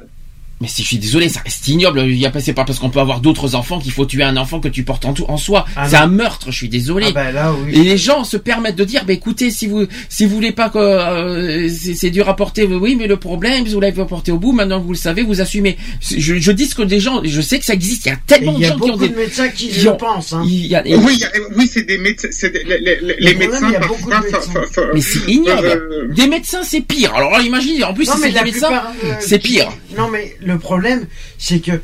Mais 0.62 0.68
si 0.68 0.82
je 0.82 0.88
suis 0.88 0.98
désolé, 0.98 1.30
ça 1.30 1.40
reste 1.40 1.66
ignoble. 1.68 2.02
Il 2.06 2.16
y 2.18 2.26
a 2.26 2.30
pas, 2.30 2.40
c'est 2.40 2.52
pas 2.52 2.64
parce 2.64 2.78
qu'on 2.78 2.90
peut 2.90 3.00
avoir 3.00 3.20
d'autres 3.20 3.54
enfants 3.54 3.78
qu'il 3.78 3.92
faut 3.92 4.04
tuer 4.04 4.24
un 4.24 4.36
enfant 4.36 4.60
que 4.60 4.68
tu 4.68 4.82
portes 4.84 5.06
en, 5.06 5.14
tout, 5.14 5.24
en 5.28 5.38
soi. 5.38 5.64
Ah 5.74 5.88
c'est 5.88 5.96
un 5.96 6.06
meurtre. 6.06 6.50
Je 6.50 6.56
suis 6.56 6.68
désolé. 6.68 7.06
Ah 7.08 7.12
bah 7.12 7.32
là, 7.32 7.54
oui. 7.64 7.72
Et 7.74 7.82
les 7.82 7.96
gens 7.96 8.24
se 8.24 8.36
permettent 8.36 8.76
de 8.76 8.84
dire, 8.84 9.06
bah 9.06 9.14
écoutez, 9.14 9.50
si 9.50 9.66
vous 9.66 9.86
si 10.10 10.26
vous 10.26 10.34
voulez 10.34 10.52
pas 10.52 10.68
que 10.68 10.78
euh, 10.78 11.68
c'est 11.70 12.10
dur 12.10 12.28
à 12.28 12.36
porter, 12.36 12.64
oui, 12.66 12.94
mais 12.94 13.06
le 13.06 13.16
problème, 13.16 13.64
vous 13.64 13.80
l'avez 13.80 14.04
porté 14.04 14.32
au 14.32 14.38
bout. 14.38 14.52
Maintenant 14.52 14.80
vous 14.80 14.92
le 14.92 14.98
savez, 14.98 15.22
vous 15.22 15.40
assumez. 15.40 15.78
Je, 16.02 16.38
je 16.38 16.52
dis 16.52 16.66
ce 16.66 16.74
que 16.74 16.82
des 16.82 17.00
gens, 17.00 17.22
je 17.24 17.40
sais 17.40 17.58
que 17.58 17.64
ça 17.64 17.72
existe. 17.72 18.04
Il 18.04 18.08
y 18.10 18.12
a 18.12 18.18
tellement 18.26 18.58
de 18.58 18.62
gens 18.64 18.76
qui 18.76 18.82
ont 18.82 18.86
beaucoup 18.88 18.98
des 19.04 19.08
de 19.08 19.16
médecins 19.16 19.48
qui 19.48 19.68
qui 19.68 19.80
le 19.80 19.90
ont- 19.92 19.96
pensent. 19.96 20.34
Hein. 20.34 20.42
il 20.46 20.66
y 20.66 20.74
a- 20.76 20.82
Oui, 20.86 21.14
il 21.14 21.18
y 21.20 21.24
a- 21.24 21.30
oui, 21.56 21.70
c'est 21.72 21.84
des 21.86 21.96
médecins, 21.96 22.28
des- 22.42 22.64
les, 22.64 22.78
les- 22.80 23.16
les 23.18 23.34
problème, 23.34 23.38
médecins 23.38 23.66
il 23.68 23.72
y 23.72 23.76
a 23.76 23.80
parfois. 23.80 23.96
beaucoup 23.96 24.10
de 24.10 24.16
médecins. 24.16 24.40
fa- 24.52 24.66
fa- 24.72 24.82
Mais 24.92 25.00
c'est 25.00 25.26
ignoble. 25.26 25.66
euh, 25.66 26.08
Des 26.14 26.26
médecins, 26.26 26.62
c'est 26.64 26.82
pire. 26.82 27.14
Alors 27.14 27.30
là, 27.30 27.40
imaginez. 27.40 27.82
En 27.84 27.94
plus, 27.94 28.04
si 28.04 28.18
c'est 28.20 28.30
des 28.32 28.42
médecins, 28.42 28.82
euh, 29.04 29.14
c'est 29.20 29.38
pire. 29.38 29.68
Non, 29.96 30.08
mais 30.10 30.36
le 30.40 30.49
problème, 30.58 31.06
c'est 31.38 31.60
que, 31.60 31.80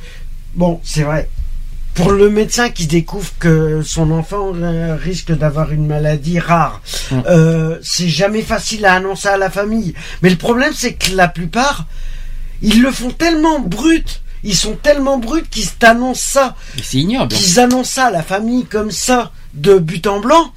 bon, 0.54 0.80
c'est 0.84 1.02
vrai. 1.02 1.28
Pour 1.94 2.10
le 2.12 2.28
médecin 2.28 2.68
qui 2.68 2.86
découvre 2.86 3.30
que 3.38 3.80
son 3.82 4.10
enfant 4.10 4.52
euh, 4.54 4.96
risque 4.96 5.32
d'avoir 5.32 5.72
une 5.72 5.86
maladie 5.86 6.38
rare, 6.38 6.82
Hum. 7.10 7.22
euh, 7.26 7.78
c'est 7.82 8.08
jamais 8.08 8.42
facile 8.42 8.84
à 8.84 8.94
annoncer 8.94 9.28
à 9.28 9.38
la 9.38 9.48
famille. 9.48 9.94
Mais 10.22 10.28
le 10.30 10.36
problème, 10.36 10.72
c'est 10.74 10.92
que 10.94 11.14
la 11.14 11.28
plupart, 11.28 11.86
ils 12.60 12.82
le 12.82 12.90
font 12.90 13.10
tellement 13.10 13.60
brut, 13.60 14.20
ils 14.42 14.54
sont 14.56 14.74
tellement 14.74 15.18
bruts 15.18 15.44
qu'ils 15.50 15.70
t'annoncent 15.70 16.20
ça, 16.32 16.54
Mais 16.76 16.82
c'est 16.84 16.98
ignoble. 16.98 17.32
qu'ils 17.34 17.58
annoncent 17.60 17.92
ça 17.94 18.06
à 18.06 18.10
la 18.10 18.22
famille 18.22 18.64
comme 18.66 18.90
ça, 18.90 19.32
de 19.54 19.78
but 19.78 20.06
en 20.06 20.20
blanc. 20.20 20.52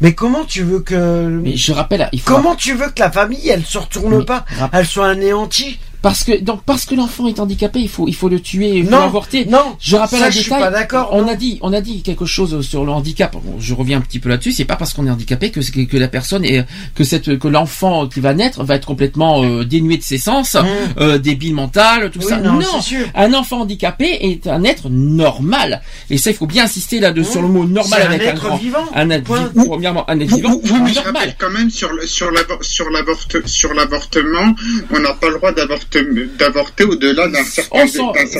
Mais 0.00 0.14
comment 0.14 0.44
tu 0.46 0.62
veux 0.62 0.80
que... 0.80 1.26
Mais 1.42 1.58
je 1.58 1.72
rappelle, 1.72 2.08
il 2.12 2.20
faut 2.22 2.34
Comment 2.34 2.54
tu 2.56 2.72
veux 2.74 2.88
que 2.88 3.00
la 3.00 3.10
famille, 3.10 3.46
elle 3.50 3.66
se 3.66 3.76
retourne 3.76 4.16
Mais 4.16 4.24
pas, 4.24 4.46
elle 4.72 4.86
soit 4.86 5.08
anéantie 5.08 5.78
Parce 6.02 6.24
que 6.24 6.40
donc 6.40 6.62
parce 6.64 6.84
que 6.86 6.94
l'enfant 6.94 7.26
est 7.26 7.38
handicapé, 7.40 7.80
il 7.80 7.88
faut 7.88 8.08
il 8.08 8.14
faut 8.14 8.28
le 8.28 8.40
tuer, 8.40 8.78
il 8.78 8.84
faut 8.84 8.90
Non, 8.90 9.00
l'avorter. 9.00 9.44
non, 9.44 9.76
je 9.80 9.96
rappelle 9.96 10.20
ça, 10.20 10.26
un 10.26 10.30
je 10.30 10.36
suis 10.38 10.44
détail. 10.44 10.60
pas 10.60 10.70
d'accord, 10.70 11.10
On 11.12 11.22
non. 11.22 11.28
a 11.28 11.34
dit 11.34 11.58
on 11.62 11.72
a 11.72 11.80
dit 11.80 12.02
quelque 12.02 12.24
chose 12.24 12.66
sur 12.66 12.84
le 12.84 12.92
handicap. 12.92 13.32
Bon, 13.34 13.56
je 13.58 13.74
reviens 13.74 13.98
un 13.98 14.00
petit 14.00 14.18
peu 14.18 14.28
là-dessus. 14.28 14.52
C'est 14.52 14.64
pas 14.64 14.76
parce 14.76 14.92
qu'on 14.94 15.06
est 15.06 15.10
handicapé 15.10 15.50
que 15.50 15.60
que, 15.60 15.80
que 15.82 15.96
la 15.96 16.08
personne 16.08 16.44
est 16.44 16.64
que 16.94 17.04
cette 17.04 17.38
que 17.38 17.48
l'enfant 17.48 18.06
qui 18.08 18.20
va 18.20 18.32
naître 18.34 18.64
va 18.64 18.76
être 18.76 18.86
complètement 18.86 19.42
euh, 19.44 19.64
dénué 19.64 19.96
de 19.98 20.02
ses 20.02 20.18
sens, 20.18 20.56
euh, 20.98 21.18
débile 21.18 21.54
mental, 21.54 22.10
tout 22.10 22.18
Mmh. 22.20 22.22
Oui, 22.22 22.28
ça. 22.28 22.36
non, 22.38 22.52
Non, 22.54 22.80
sûr. 22.82 23.06
un 23.14 23.32
enfant 23.34 23.60
handicapé 23.60 24.06
est 24.22 24.46
un 24.46 24.64
être 24.64 24.88
normal. 24.90 25.82
Et 26.10 26.18
ça, 26.18 26.30
il 26.30 26.36
faut 26.36 26.46
bien 26.46 26.64
insister 26.64 27.00
là 27.00 27.12
de 27.12 27.22
sur 27.22 27.42
le 27.42 27.48
mot 27.48 27.64
normal 27.64 28.02
un 28.02 28.06
avec 28.06 28.22
un 28.22 28.30
être 28.32 28.42
grand. 28.42 28.56
vivant, 28.56 28.84
Un 28.94 29.10
être 29.10 29.24
vivant. 29.34 29.64
Premièrement, 29.66 30.08
un 30.10 30.18
être 30.20 30.34
vivant. 30.34 30.60
vous, 30.62 30.82
mais 30.84 30.92
normal. 30.92 31.34
quand 31.38 31.50
même 31.50 31.70
sur 31.70 31.92
le, 31.92 32.06
sur 32.06 32.30
l'avor- 32.30 32.62
sur 32.62 32.88
l'avorte- 32.90 33.46
sur 33.46 33.72
l'avortement, 33.74 34.54
on 34.94 34.98
n'a 35.00 35.12
pas 35.14 35.28
le 35.28 35.34
droit 35.36 35.52
d'avorter 35.52 35.89
d'avorter 36.38 36.84
au-delà 36.84 37.28
d'un 37.28 37.44
certain 37.44 37.86
certain 37.86 38.12
Mais, 38.14 38.26
c'est 38.26 38.38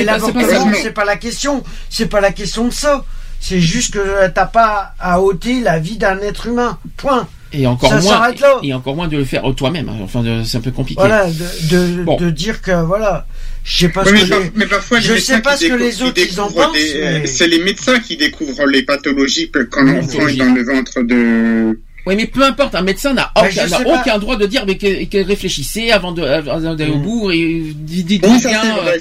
mais 0.00 0.06
pas 0.06 0.12
l'avortement, 0.12 0.72
c'est 0.82 0.90
pas 0.92 1.04
la 1.04 1.16
question. 1.16 1.62
C'est 1.90 2.06
pas 2.06 2.20
la 2.20 2.32
question 2.32 2.68
de 2.68 2.72
ça. 2.72 3.04
C'est 3.40 3.60
juste 3.60 3.92
que 3.94 4.28
t'as 4.28 4.46
pas 4.46 4.92
à 4.98 5.20
ôter 5.20 5.60
la 5.60 5.78
vie 5.78 5.98
d'un 5.98 6.18
être 6.20 6.46
humain. 6.46 6.78
Point. 6.96 7.28
Et 7.52 7.66
encore 7.66 7.90
Ça 7.90 8.00
moins. 8.00 8.28
là. 8.32 8.58
Et 8.62 8.74
encore 8.74 8.96
moins 8.96 9.08
de 9.08 9.16
le 9.16 9.24
faire 9.24 9.42
toi-même. 9.54 9.88
Enfin, 10.02 10.22
c'est 10.44 10.56
un 10.56 10.60
peu 10.60 10.72
compliqué. 10.72 11.00
Voilà, 11.00 11.26
de, 11.26 11.96
de, 11.98 12.02
Bon. 12.02 12.16
de 12.16 12.30
dire 12.30 12.60
que 12.60 12.72
voilà. 12.84 13.26
Je 13.64 13.78
sais 13.78 13.88
pas 13.88 14.02
Oui, 14.04 14.08
ce 14.08 14.12
mais, 14.14 14.28
que 14.30 14.42
les- 14.42 14.52
mais 14.54 14.66
parfois, 14.66 15.00
je 15.00 15.16
sais 15.16 15.40
pas 15.40 15.56
ce 15.56 15.66
que 15.66 15.74
les 15.74 16.02
autres 16.02 16.20
ils 16.20 16.40
en 16.40 16.50
pensent. 16.50 16.72
des- 16.72 16.94
euh, 16.96 17.18
mais- 17.20 17.26
C'est 17.26 17.46
les 17.48 17.58
médecins 17.60 17.98
qui 18.00 18.16
découvrent 18.16 18.66
les 18.66 18.82
pathologies 18.82 19.50
quand 19.70 19.82
l'enfant 19.82 20.26
est 20.28 20.36
dans 20.36 20.52
le 20.54 20.62
ventre 20.64 21.02
de. 21.02 21.78
Oui, 22.06 22.14
mais 22.16 22.26
peu 22.26 22.44
importe, 22.44 22.74
un 22.76 22.82
médecin 22.82 23.12
n'a 23.14 23.32
aucun, 23.36 24.18
droit 24.18 24.36
de 24.36 24.46
dire 24.46 24.64
mais 24.66 24.76
que, 24.78 25.04
que 25.06 25.24
réfléchissez 25.26 25.90
avant 25.90 26.12
de 26.12 26.22
avant 26.22 26.74
d'aller 26.74 26.92
au 26.92 26.98
bout 26.98 27.30
et 27.32 27.62
dites-vous 27.74 28.32
Oui, 28.32 28.40
bien. 28.46 28.62
euh, 28.78 28.98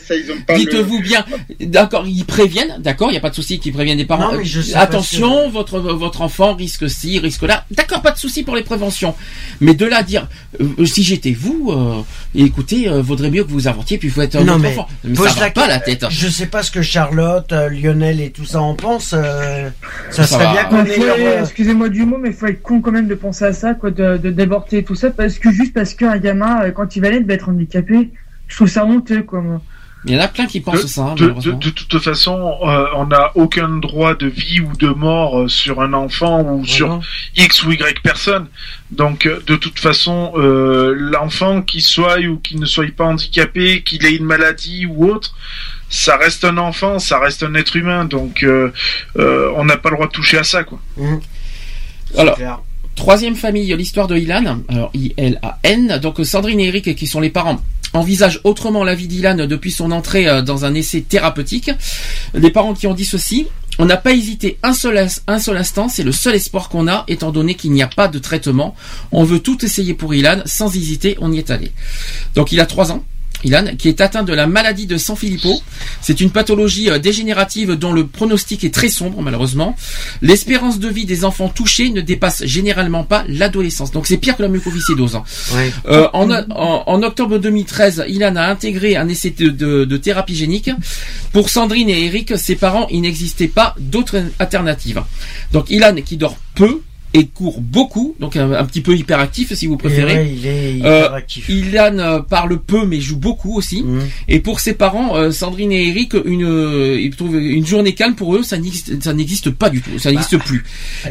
pas 0.47 0.53
le- 0.53 0.59
Dites-vous 0.59 0.99
bien, 1.01 1.23
d'accord, 1.59 2.05
ils 2.07 2.25
préviennent, 2.25 2.77
d'accord, 2.79 3.09
il 3.09 3.11
n'y 3.11 3.17
a 3.17 3.21
pas 3.21 3.29
de 3.29 3.35
souci 3.35 3.59
qu'ils 3.59 3.73
préviennent 3.73 3.97
des 3.99 4.05
parents. 4.05 4.31
Non, 4.31 4.37
mais 4.39 4.45
je 4.45 4.59
sais 4.61 4.75
attention, 4.75 5.49
votre 5.49 5.79
votre 5.79 6.21
enfant 6.21 6.55
risque 6.55 6.89
ci, 6.89 7.19
risque 7.19 7.43
là. 7.43 7.65
D'accord, 7.71 8.01
pas 8.01 8.11
de 8.11 8.17
souci 8.17 8.41
pour 8.43 8.55
les 8.55 8.63
préventions. 8.63 9.13
Mais 9.61 9.75
de 9.75 9.85
là 9.85 9.97
à 9.97 10.03
dire, 10.03 10.27
euh, 10.59 10.85
si 10.85 11.03
j'étais 11.03 11.31
vous, 11.31 11.71
euh, 11.71 12.01
écoutez, 12.33 12.87
euh, 12.89 13.01
vaudrait 13.01 13.29
mieux 13.29 13.43
que 13.43 13.51
vous 13.51 13.67
avortiez 13.67 13.97
puis 13.99 14.09
vous 14.09 14.21
êtes 14.21 14.35
un 14.35 14.43
Non, 14.43 14.53
autre 14.53 14.61
mais 14.63 14.69
enfant. 14.69 14.87
Mais 15.03 15.15
ça 15.15 15.39
la- 15.41 15.51
pas 15.51 15.67
la 15.67 15.79
tête. 15.79 16.05
Je 16.09 16.27
sais 16.27 16.47
pas 16.47 16.63
ce 16.63 16.71
que 16.71 16.81
Charlotte, 16.81 17.51
euh, 17.53 17.69
Lionel 17.69 18.19
et 18.19 18.31
tout 18.31 18.45
ça 18.45 18.61
en 18.61 18.73
pensent. 18.73 19.13
euh, 19.15 19.69
ça, 20.09 20.23
Ça 20.23 20.35
serait 20.35 20.45
va. 20.45 20.51
bien 20.53 20.63
qu'on 20.65 20.85
ait 20.85 21.39
Excusez-moi 21.41 21.89
du 21.89 22.03
mot, 22.03 22.17
mais 22.17 22.29
il 22.29 22.35
faut 22.35 22.47
être 22.47 22.61
con 22.61 22.81
quand 22.81 22.94
même 22.95 23.07
de 23.07 23.15
penser 23.15 23.45
à 23.45 23.53
ça, 23.53 23.73
quoi, 23.73 23.91
de, 23.91 24.17
de 24.17 24.29
d'avorter 24.31 24.83
tout 24.83 24.95
ça, 24.95 25.09
parce 25.11 25.37
que 25.39 25.51
juste 25.51 25.73
parce 25.73 25.93
qu'un 25.93 26.17
gamin, 26.17 26.63
euh, 26.63 26.71
quand 26.71 26.95
il 26.95 27.01
va 27.01 27.09
naître, 27.11 27.27
va 27.27 27.33
être 27.33 27.49
handicapé, 27.49 28.09
je 28.47 28.55
trouve 28.55 28.67
ça 28.67 28.85
honteux, 28.85 29.23
quoi. 29.23 29.41
moi. 29.41 29.61
Il 30.07 30.13
y 30.13 30.17
en 30.17 30.21
a 30.21 30.27
plein 30.27 30.45
qui 30.45 30.59
pensent 30.61 30.83
de, 30.83 30.87
ça, 30.87 31.01
hein, 31.01 31.15
de- 31.15 31.21
malheureusement. 31.23 31.57
de- 31.57 31.65
de 31.65 31.69
toute 31.71 31.97
façon, 31.99 32.53
euh, 32.63 32.85
on 32.95 33.07
n'a 33.07 33.31
aucun 33.33 33.69
droit 33.79 34.13
de 34.13 34.27
vie 34.27 34.59
ou 34.61 34.71
de 34.77 34.89
mort 34.89 35.39
euh, 35.41 35.47
sur 35.47 35.81
un 35.81 35.93
enfant 35.93 36.43
ou 36.43 36.63
sur 36.65 37.01
X 37.35 37.63
ou 37.63 37.71
Y 37.71 38.01
personne. 38.03 38.45
Donc, 38.91 39.27
de 39.27 39.55
toute 39.55 39.79
façon, 39.79 40.33
euh, 40.35 40.93
l'enfant, 40.95 41.63
qu'il 41.63 41.81
soit 41.81 42.19
ou 42.19 42.37
qu'il 42.37 42.59
ne 42.59 42.65
soit 42.67 42.85
pas 42.95 43.05
handicapé, 43.05 43.81
qu'il 43.81 44.05
ait 44.05 44.15
une 44.15 44.25
maladie 44.25 44.85
ou 44.85 45.09
autre, 45.09 45.35
ça 45.89 46.17
reste 46.17 46.45
un 46.45 46.57
enfant, 46.57 46.99
ça 46.99 47.17
reste 47.17 47.41
un 47.41 47.55
être 47.55 47.75
humain. 47.75 48.05
Donc, 48.05 48.43
euh, 48.43 48.71
euh, 49.17 49.51
on 49.55 49.65
n'a 49.65 49.77
pas 49.77 49.89
le 49.89 49.95
droit 49.95 50.05
de 50.07 50.11
toucher 50.11 50.37
à 50.37 50.43
ça, 50.43 50.63
quoi. 50.63 50.79
Alors, 52.15 52.37
troisième 52.95 53.35
famille, 53.35 53.75
l'histoire 53.75 54.07
de 54.07 54.17
Ilan. 54.17 54.59
Alors, 54.67 54.91
I-L-A-N. 54.93 55.99
Donc, 56.01 56.19
Sandrine 56.23 56.59
et 56.59 56.67
Eric, 56.67 56.95
qui 56.95 57.07
sont 57.07 57.19
les 57.19 57.29
parents, 57.29 57.59
envisagent 57.93 58.41
autrement 58.43 58.83
la 58.83 58.95
vie 58.95 59.07
d'Ilan 59.07 59.47
depuis 59.47 59.71
son 59.71 59.91
entrée 59.91 60.27
euh, 60.27 60.41
dans 60.41 60.65
un 60.65 60.73
essai 60.73 61.01
thérapeutique. 61.01 61.71
Les 62.33 62.51
parents 62.51 62.73
qui 62.73 62.87
ont 62.87 62.93
dit 62.93 63.05
ceci. 63.05 63.47
On 63.77 63.85
n'a 63.85 63.97
pas 63.97 64.13
hésité 64.13 64.57
un 64.63 64.73
seul, 64.73 65.05
un 65.27 65.39
seul 65.39 65.57
instant, 65.57 65.89
c'est 65.89 66.03
le 66.03 66.13
seul 66.13 66.33
espoir 66.33 66.69
qu'on 66.69 66.87
a, 66.87 67.03
étant 67.09 67.33
donné 67.33 67.55
qu'il 67.55 67.73
n'y 67.73 67.83
a 67.83 67.87
pas 67.87 68.07
de 68.07 68.19
traitement. 68.19 68.73
On 69.11 69.25
veut 69.25 69.39
tout 69.39 69.65
essayer 69.65 69.93
pour 69.93 70.13
Ilan, 70.13 70.41
sans 70.45 70.73
hésiter, 70.73 71.17
on 71.19 71.29
y 71.33 71.39
est 71.39 71.51
allé. 71.51 71.73
Donc 72.35 72.53
il 72.53 72.61
a 72.61 72.65
trois 72.67 72.93
ans. 72.93 73.03
Ilan, 73.43 73.75
qui 73.77 73.89
est 73.89 74.01
atteint 74.01 74.23
de 74.23 74.33
la 74.33 74.47
maladie 74.47 74.87
de 74.87 74.97
Sanfilippo. 74.97 75.61
C'est 76.01 76.19
une 76.21 76.31
pathologie 76.31 76.89
euh, 76.89 76.97
dégénérative 76.99 77.73
dont 77.73 77.93
le 77.93 78.07
pronostic 78.07 78.63
est 78.63 78.73
très 78.73 78.89
sombre, 78.89 79.21
malheureusement. 79.21 79.75
L'espérance 80.21 80.79
de 80.79 80.87
vie 80.89 81.05
des 81.05 81.25
enfants 81.25 81.49
touchés 81.49 81.89
ne 81.89 82.01
dépasse 82.01 82.45
généralement 82.45 83.03
pas 83.03 83.23
l'adolescence. 83.27 83.91
Donc 83.91 84.07
c'est 84.07 84.17
pire 84.17 84.35
que 84.37 84.41
la 84.41 84.47
mucoviscidose. 84.47 85.15
hein. 85.15 85.23
Euh, 85.87 86.07
en, 86.13 86.29
en- 86.31 86.83
en 86.87 87.03
octobre 87.03 87.37
2013, 87.37 88.05
Ilan 88.07 88.35
a 88.35 88.47
intégré 88.47 88.95
un 88.95 89.07
essai 89.07 89.29
de, 89.31 89.49
de- 89.49 89.85
de 89.85 89.97
thérapie 89.97 90.35
génique. 90.35 90.69
Pour 91.33 91.49
Sandrine 91.49 91.89
et 91.89 92.05
Eric, 92.05 92.37
ses 92.37 92.55
parents, 92.55 92.87
il 92.89 93.01
n'existait 93.01 93.47
pas 93.47 93.75
d'autre 93.79 94.17
alternative. 94.39 95.03
Donc 95.51 95.69
Ilan 95.69 95.95
qui 96.05 96.17
dort 96.17 96.37
peu 96.55 96.81
et 97.17 97.25
court 97.27 97.61
beaucoup, 97.61 98.13
donc 98.19 98.35
un, 98.35 98.51
un 98.51 98.65
petit 98.65 98.81
peu 98.81 98.93
hyperactif 98.95 99.53
si 99.53 99.67
vous 99.67 99.77
préférez. 99.77 100.15
ouais, 100.15 100.33
il 100.37 100.45
est 100.45 100.85
Euh, 100.85 100.99
hyperactif. 100.99 101.47
Ilan 101.49 101.97
euh, 101.99 102.19
parle 102.19 102.59
peu 102.59 102.85
mais 102.85 102.99
joue 102.99 103.17
beaucoup 103.17 103.55
aussi. 103.57 103.83
Et 104.27 104.39
pour 104.39 104.59
ses 104.59 104.73
parents, 104.73 105.15
euh, 105.15 105.31
Sandrine 105.31 105.71
et 105.71 105.87
Eric, 105.87 106.13
une, 106.25 106.97
ils 106.99 107.15
trouvent 107.15 107.35
une 107.39 107.65
journée 107.65 107.93
calme 107.93 108.15
pour 108.15 108.35
eux, 108.35 108.43
ça 108.43 108.57
n'existe, 108.57 109.01
ça 109.01 109.13
n'existe 109.13 109.49
pas 109.49 109.69
du 109.69 109.81
tout, 109.81 109.97
ça 109.97 110.11
n'existe 110.11 110.37
plus. 110.39 110.63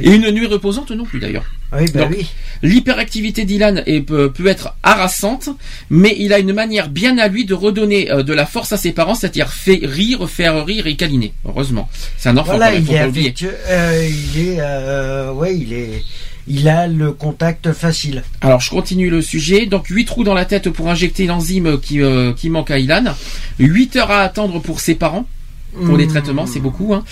Et 0.02 0.10
une 0.14 0.30
nuit 0.30 0.46
reposante 0.46 0.90
non 0.90 1.04
plus 1.04 1.20
d'ailleurs. 1.20 1.44
Oui, 1.76 1.86
bah 1.92 2.00
Donc, 2.00 2.10
oui. 2.16 2.26
L'hyperactivité 2.62 3.44
d'Ilan 3.44 3.82
peut, 4.06 4.32
peut 4.32 4.46
être 4.46 4.74
harassante, 4.82 5.50
mais 5.90 6.16
il 6.18 6.32
a 6.32 6.38
une 6.38 6.52
manière 6.52 6.88
bien 6.88 7.18
à 7.18 7.28
lui 7.28 7.44
de 7.44 7.54
redonner 7.54 8.10
euh, 8.10 8.22
de 8.22 8.32
la 8.32 8.46
force 8.46 8.72
à 8.72 8.76
ses 8.76 8.92
parents, 8.92 9.14
c'est-à-dire 9.14 9.50
fait 9.50 9.80
rire, 9.82 10.28
faire 10.30 10.64
rire 10.64 10.86
et 10.86 10.96
câliner. 10.96 11.34
Heureusement, 11.44 11.88
c'est 12.16 12.30
un 12.30 12.36
enfant. 12.36 12.56
Voilà, 12.56 12.72
quand 12.72 12.92
même, 12.92 13.12
il 13.14 13.26
est 13.26 13.44
euh, 13.68 14.08
il 14.08 14.48
est, 14.48 14.56
euh, 14.60 15.32
ouais, 15.32 15.56
il 15.56 15.72
est, 15.72 16.02
il 16.46 16.68
a 16.68 16.86
le 16.86 17.12
contact 17.12 17.72
facile. 17.72 18.22
Alors 18.40 18.60
je 18.60 18.70
continue 18.70 19.10
le 19.10 19.22
sujet. 19.22 19.66
Donc 19.66 19.86
8 19.88 20.04
trous 20.04 20.24
dans 20.24 20.34
la 20.34 20.44
tête 20.44 20.70
pour 20.70 20.88
injecter 20.90 21.26
l'enzyme 21.26 21.78
qui, 21.80 22.02
euh, 22.02 22.32
qui 22.32 22.50
manque 22.50 22.70
à 22.70 22.78
Ilan. 22.78 23.14
8 23.58 23.96
heures 23.96 24.10
à 24.10 24.20
attendre 24.20 24.60
pour 24.60 24.80
ses 24.80 24.94
parents. 24.94 25.26
Pour 25.74 25.96
les 25.96 26.06
Mmh. 26.06 26.08
traitements, 26.08 26.46
c'est 26.46 26.60
beaucoup. 26.60 26.94
Hein. 26.94 27.04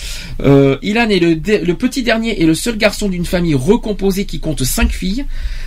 Euh, 0.42 0.78
Ilan 0.82 1.08
est 1.08 1.18
le, 1.18 1.74
petit 1.74 2.02
dernier 2.02 2.40
et 2.40 2.46
le 2.46 2.54
seul 2.54 2.76
garçon 2.76 3.08
d'une 3.08 3.24
famille 3.24 3.54
recomposée 3.54 4.24
qui 4.24 4.40
compte 4.40 4.62
5 4.62 4.90
filles, 4.90 5.24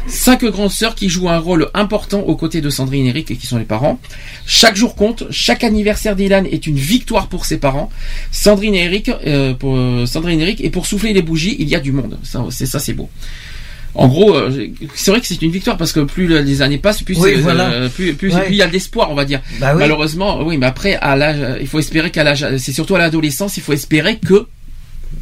5 0.08 0.46
grandes 0.46 0.72
sœurs 0.72 0.96
qui 0.96 1.10
jouent 1.10 1.30
un 1.30 1.40
rôle 1.40 1.70
important 1.74 2.22
aux 2.22 2.36
côtés 2.36 2.62
de 2.62 2.70
Sandrine 2.70 3.06
et 3.06 3.10
Eric 3.10 3.32
et 3.32 3.36
qui 3.36 3.48
sont 3.48 3.58
les 3.58 3.66
parents. 3.66 4.00
Chaque 4.46 4.76
jour 4.76 4.96
compte, 4.96 5.24
chaque 5.30 5.64
anniversaire 5.64 6.16
d'Ilan 6.16 6.44
est 6.46 6.68
une 6.68 6.78
victoire 6.78 7.28
pour 7.28 7.46
ses 7.46 7.58
parents. 7.58 7.90
Sandrine 8.32 8.76
et 8.76 8.86
Eric, 8.86 9.10
euh, 9.10 9.54
pour 9.54 9.76
euh, 9.76 10.06
Sandrine 10.06 10.40
et 10.40 10.44
Eric, 10.44 10.64
et 10.64 10.70
pour 10.70 10.86
souffler 10.86 11.14
les 11.14 11.22
bougies, 11.22 11.56
il 11.60 11.68
y 11.68 11.76
a 11.76 11.80
du 11.80 11.92
monde. 11.92 12.18
Ça, 12.24 12.46
c'est 12.50 12.66
ça, 12.66 12.80
c'est 12.80 12.94
beau. 12.94 13.10
En 13.96 14.08
gros, 14.08 14.36
euh, 14.36 14.68
c'est 14.94 15.12
vrai 15.12 15.22
que 15.22 15.28
c'est 15.28 15.42
une 15.42 15.52
victoire 15.52 15.78
parce 15.78 15.94
que 15.94 16.02
plus 16.02 16.28
les 16.28 16.62
années 16.62 16.78
passent, 16.78 17.02
plus 17.02 17.18
Oui, 17.18 17.32
c'est, 17.36 17.42
voilà. 17.42 17.70
euh, 17.72 17.90
plus, 17.90 18.14
plus, 18.14 18.34
Ouais. 18.34 18.42
plus 18.46 18.54
il 18.54 18.58
y 18.58 18.62
a 18.62 18.68
de 18.68 18.74
l'espoir, 18.74 19.10
on 19.10 19.16
va 19.16 19.24
dire. 19.26 19.42
Bah 19.60 19.72
oui. 19.74 19.80
Malheureusement, 19.80 20.42
oui, 20.44 20.58
mais 20.58 20.66
après, 20.66 20.96
à 20.96 21.16
l'âge, 21.16 21.38
euh, 21.40 21.58
il 21.62 21.68
faut 21.68 21.80
espérer 21.80 22.12
qu'à 22.12 22.24
l'âge, 22.24 22.46
c'est 22.58 22.74
surtout 22.74 22.96
à 22.96 23.00
l'adolescence, 23.00 23.56
il 23.58 23.64
faut 23.64 23.74
espérer 23.74 24.18
que 24.18 24.48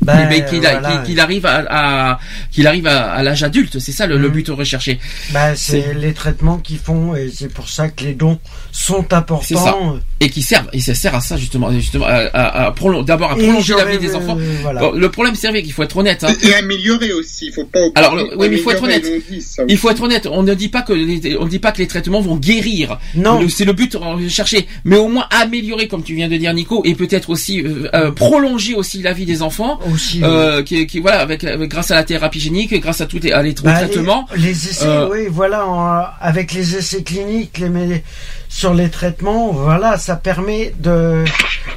Bah, 0.02 0.26
qu'il 0.50 0.60
voilà. 0.62 0.90
arrive 1.22 1.46
à, 1.46 1.66
à- 2.14 2.20
qu'il 2.52 2.66
arrive 2.68 2.88
à, 2.88 3.12
à 3.14 3.22
l'âge 3.22 3.44
adulte. 3.44 3.78
C'est 3.80 3.92
ça 3.92 4.08
le, 4.08 4.18
le 4.18 4.28
Mhm. 4.30 4.34
but 4.34 4.50
recherché. 4.50 5.00
Bah, 5.32 5.56
c'est 5.56 5.94
les 5.94 6.14
traitements 6.14 6.58
qu'ils 6.58 6.80
font 6.80 7.16
et 7.16 7.30
c'est 7.34 7.54
pour 7.54 7.70
ça 7.70 7.90
que 7.90 8.04
les 8.04 8.14
dons 8.14 8.40
sont 8.72 9.14
importants. 9.14 10.00
Et 10.24 10.30
qui 10.30 10.42
servent, 10.42 10.70
et 10.72 10.80
ça 10.80 10.96
sert 10.96 11.14
à 11.16 11.20
ça 11.20 11.36
justement, 11.36 11.70
justement, 11.72 12.06
à, 12.06 12.14
à- 12.34 12.66
à 12.68 12.72
prolo- 12.72 13.04
d'abord 13.04 13.32
à 13.32 13.36
prolonger 13.36 13.74
la 13.76 13.84
vie 13.86 13.98
des 13.98 14.12
euh, 14.14 14.18
enfants. 14.18 14.38
voilà. 14.62 14.80
Bon, 14.80 14.92
le 14.94 15.10
problème, 15.12 15.36
c'est 15.36 15.50
vrai 15.50 15.62
qu'il 15.64 15.74
faut 15.74 15.84
être 15.84 15.98
honnête. 15.98 16.24
Hein. 16.24 16.34
Et 16.44 16.54
améliorer 16.54 17.12
aussi, 17.12 17.48
il 17.48 17.52
faut 17.54 17.66
pas. 17.66 17.80
Alors, 17.96 18.16
le- 18.16 18.38
oui, 18.38 18.48
mais 18.50 18.56
il 18.56 18.62
faut 18.62 18.72
être 18.72 18.84
honnête. 18.84 19.04
dit, 19.30 19.42
ça 19.42 19.64
Il 19.68 19.78
faut 19.78 19.90
être 19.90 20.02
honnête. 20.02 20.28
On 20.32 20.44
ne 20.44 20.54
dit 20.54 20.70
pas 20.70 20.82
que 20.82 20.94
les, 20.94 21.36
on 21.38 21.44
ne 21.46 21.50
dit 21.50 21.60
pas 21.60 21.74
que 21.74 21.80
les 21.80 21.88
traitements 21.88 22.22
vont 22.22 22.38
guérir. 22.38 23.00
Non. 23.16 23.46
C'est 23.50 23.66
le 23.66 23.74
but 23.74 23.94
recherché, 23.96 24.66
mais 24.86 24.96
au 24.96 25.10
moins 25.10 25.26
améliorer, 25.30 25.88
comme 25.90 26.04
tu 26.04 26.16
viens 26.16 26.30
de 26.30 26.38
dire, 26.38 26.54
Nico, 26.54 26.82
et 26.86 26.96
peut-être 26.96 27.30
aussi 27.30 27.62
euh, 27.62 27.90
euh, 27.94 28.12
prolonger 28.12 28.76
aussi 28.76 29.02
la 29.02 29.12
vie 29.12 29.26
des 29.26 29.42
enfants. 29.42 29.80
Aussi, 29.94 30.22
euh, 30.24 30.64
qui, 30.64 30.88
qui 30.88 31.00
voilà, 31.00 31.20
avec, 31.20 31.44
avec- 31.44 31.70
grâce 31.70 31.92
à 31.92 31.96
la 31.96 32.04
thérapie 32.06 32.40
génique, 32.40 32.74
grâce 32.82 33.02
à 33.02 33.06
tous 33.08 33.20
les, 33.20 33.32
à 33.34 33.42
les, 33.44 33.54
Bah, 33.62 33.74
traitements. 33.74 34.26
Les, 34.38 34.44
les 34.44 34.70
essais, 34.70 34.86
Euh, 34.88 35.10
oui, 35.12 35.28
voilà, 35.30 35.68
en- 35.68 36.06
avec 36.22 36.54
les 36.54 36.78
essais 36.78 37.04
cliniques, 37.04 37.58
les, 37.60 38.04
sur 38.50 38.74
les 38.74 38.90
traitements, 38.90 39.52
voilà, 39.52 39.98
ça 39.98 40.13
permet 40.16 40.74
de, 40.80 41.24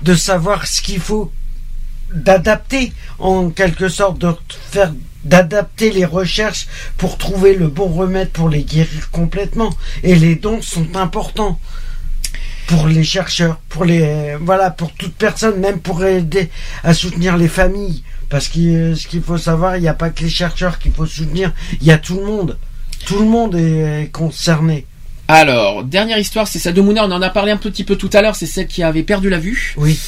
de 0.02 0.15
savoir 0.15 0.66
ce 0.66 0.82
qu'il 0.82 1.00
faut 1.00 1.32
d'adapter, 2.12 2.92
en 3.18 3.50
quelque 3.50 3.89
sorte, 3.89 4.18
de 4.18 4.32
faire 4.70 4.92
d'adapter 5.24 5.90
les 5.90 6.05
recherches 6.05 6.68
pour 6.97 7.18
trouver 7.18 7.55
le 7.55 7.66
bon 7.66 7.89
remède 7.89 8.31
pour 8.31 8.48
les 8.48 8.62
guérir 8.62 9.10
complètement. 9.10 9.70
Et 10.02 10.15
les 10.15 10.36
dons 10.36 10.62
sont 10.62 10.97
importants 10.97 11.58
pour 12.66 12.86
les 12.86 13.05
chercheurs, 13.05 13.58
pour 13.68 13.84
les 13.84 14.36
voilà, 14.40 14.70
pour 14.70 14.92
toute 14.92 15.15
personne, 15.15 15.60
même 15.60 15.81
pour 15.81 16.05
aider 16.05 16.50
à 16.84 16.94
soutenir 16.94 17.36
les 17.36 17.48
familles. 17.48 18.02
Parce 18.28 18.48
que 18.48 18.58
euh, 18.58 18.94
ce 18.97 19.06
qu'il 19.06 19.23
faut 19.23 19.39
savoir, 19.39 19.76
il 19.76 19.82
n'y 19.82 19.89
a 19.89 19.94
pas 19.94 20.10
que 20.10 20.23
les 20.23 20.28
chercheurs 20.28 20.78
qu'il 20.78 20.92
faut 20.92 21.06
soutenir, 21.06 21.52
il 21.81 21.86
y 21.86 21.92
a 21.92 21.98
tout 21.98 22.16
le 22.16 22.26
monde. 22.26 22.58
Tout 23.05 23.20
le 23.20 23.26
monde 23.26 23.55
est 23.55 24.10
concerné. 24.12 24.86
Alors, 25.29 25.83
dernière 25.83 26.19
histoire, 26.19 26.47
c'est 26.47 26.59
celle 26.59 26.75
de 26.75 26.81
Mouna. 26.81 27.05
On 27.05 27.11
en 27.11 27.23
a 27.23 27.31
parlé 27.31 27.51
un 27.51 27.57
petit 27.57 27.83
peu 27.83 27.97
tout 27.97 28.11
à 28.13 28.23
l'heure. 28.23 28.37
C'est 28.37 28.47
celle 28.47 28.69
qui 28.69 28.83
avait 28.83 29.03
perdu 29.03 29.29
la 29.29 29.39
vue. 29.39 29.75
Oui. 29.77 29.99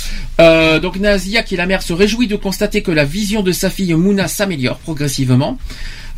Euh, 0.40 0.78
donc 0.78 0.96
Nazia, 0.96 1.42
qui 1.42 1.54
est 1.54 1.58
la 1.58 1.66
mère, 1.66 1.82
se 1.82 1.92
réjouit 1.92 2.28
de 2.28 2.36
constater 2.36 2.82
que 2.82 2.92
la 2.92 3.04
vision 3.04 3.42
de 3.42 3.50
sa 3.50 3.68
fille 3.68 3.94
Mouna 3.94 4.28
s'améliore 4.28 4.78
progressivement. 4.78 5.58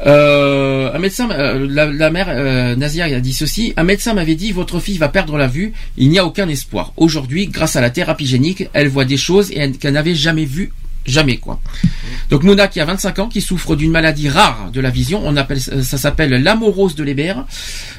Euh, 0.07 0.91
un 0.95 0.99
médecin, 0.99 1.31
euh, 1.31 1.67
la, 1.69 1.87
la 1.87 2.11
mère 2.11 2.29
euh, 2.31 2.75
Nazia 2.75 3.05
a 3.05 3.20
dit 3.20 3.35
ceci 3.35 3.75
un 3.77 3.83
médecin 3.83 4.15
m'avait 4.15 4.35
dit 4.35 4.51
votre 4.51 4.81
fille 4.81 4.97
va 4.97 5.09
perdre 5.09 5.37
la 5.37 5.47
vue. 5.47 5.73
Il 5.97 6.09
n'y 6.09 6.19
a 6.19 6.25
aucun 6.25 6.49
espoir. 6.49 6.93
Aujourd'hui, 6.97 7.47
grâce 7.49 7.77
à 7.77 7.81
la 7.81 7.91
thérapie 7.91 8.27
génique, 8.27 8.69
elle 8.73 8.89
voit 8.89 9.05
des 9.05 9.19
choses 9.19 9.51
et 9.53 9.70
qu'elle 9.73 9.95
n'avait 9.95 10.15
jamais 10.15 10.45
vues. 10.45 10.73
Jamais 11.07 11.39
quoi. 11.39 11.61
Donc 12.29 12.43
Mouna 12.43 12.69
qui 12.69 12.79
a 12.79 12.85
25 12.85 13.19
ans, 13.20 13.29
qui 13.29 13.41
souffre 13.41 13.75
d'une 13.75 13.91
maladie 13.91 14.29
rare 14.29 14.70
de 14.70 14.81
la 14.81 14.91
vision, 14.91 15.23
on 15.25 15.37
appelle 15.37 15.61
ça 15.61 15.99
s'appelle 15.99 16.31
l'amorose 16.31 16.95
de 16.95 17.03
l'Hébert. 17.03 17.47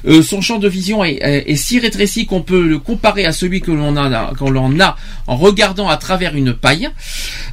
Euh, 0.08 0.22
son 0.22 0.42
champ 0.42 0.60
de 0.60 0.68
vision 0.68 1.04
est, 1.04 1.56
si 1.56 1.80
rétréci 1.80 2.28
qu'on 2.28 2.42
peut 2.42 2.66
le 2.66 2.78
comparer 2.80 3.26
à 3.26 3.34
celui 3.34 3.60
que 3.62 3.72
l'on 3.72 3.98
a 3.98 4.34
qu'on 4.38 4.52
l'on 4.52 4.80
a 4.80 4.96
en 5.28 5.36
regardant 5.36 5.90
à 5.90 5.98
travers 5.98 6.36
une 6.36 6.54
paille. 6.54 6.90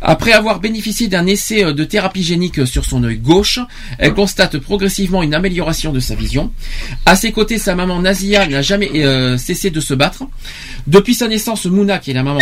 Après 0.02 0.32
avoir 0.32 0.60
bénéficié 0.60 1.08
d'un 1.08 1.26
essai 1.26 1.64
euh, 1.64 1.72
de 1.72 1.84
thérapie 1.84 2.22
génique 2.22 2.66
sur 2.66 2.84
son 2.84 3.02
œil 3.04 3.18
gauche, 3.18 3.58
elle 3.98 4.14
constate 4.14 4.58
progressivement 4.58 5.22
une 5.22 5.34
amélioration 5.34 5.92
de 5.92 6.00
sa 6.00 6.14
vision. 6.14 6.52
À 7.06 7.16
ses 7.16 7.32
côtés, 7.32 7.58
sa 7.58 7.74
maman 7.74 8.00
Nazia 8.00 8.46
n'a 8.46 8.62
jamais 8.62 8.90
euh, 8.96 9.38
cessé 9.38 9.70
de 9.70 9.80
se 9.80 9.94
battre. 9.94 10.24
Depuis 10.86 11.14
sa 11.14 11.26
naissance, 11.26 11.66
Mouna, 11.66 11.98
qui 11.98 12.10
est 12.10 12.14
la 12.14 12.22
maman, 12.22 12.40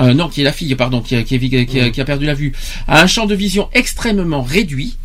euh, 0.00 0.12
non, 0.14 0.28
qui 0.28 0.40
est 0.40 0.44
la 0.44 0.52
fille, 0.52 0.74
pardon, 0.74 1.00
qui 1.00 1.14
a, 1.16 1.22
qui, 1.22 1.34
a- 1.36 1.38
qui 1.64 1.80
a- 1.80 1.90
qui 1.90 2.00
a 2.00 2.04
perdu 2.04 2.26
la 2.26 2.34
vue, 2.34 2.52
a 2.88 3.02
un 3.02 3.06
champ 3.06 3.26
de 3.26 3.34
vision 3.34 3.68
extrêmement 3.74 4.42
réduit. 4.42 4.96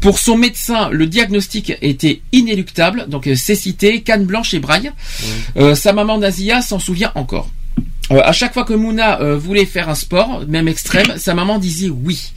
Pour 0.00 0.18
son 0.18 0.36
médecin, 0.36 0.88
le 0.90 1.06
diagnostic 1.06 1.74
était 1.82 2.22
inéluctable, 2.32 3.06
donc 3.08 3.26
euh, 3.26 3.34
cécité, 3.34 4.00
canne 4.02 4.24
blanche 4.24 4.54
et 4.54 4.58
braille. 4.58 4.90
Euh, 5.56 5.74
sa 5.74 5.92
maman 5.92 6.18
Nazia 6.18 6.62
s'en 6.62 6.78
souvient 6.78 7.12
encore. 7.14 7.50
Euh, 8.10 8.20
à 8.24 8.32
chaque 8.32 8.52
fois 8.52 8.64
que 8.64 8.74
Mouna 8.74 9.20
euh, 9.20 9.36
voulait 9.36 9.66
faire 9.66 9.88
un 9.88 9.94
sport, 9.94 10.44
même 10.48 10.68
extrême, 10.68 11.14
sa 11.16 11.34
maman 11.34 11.58
disait 11.58 11.90
oui. 11.90 12.32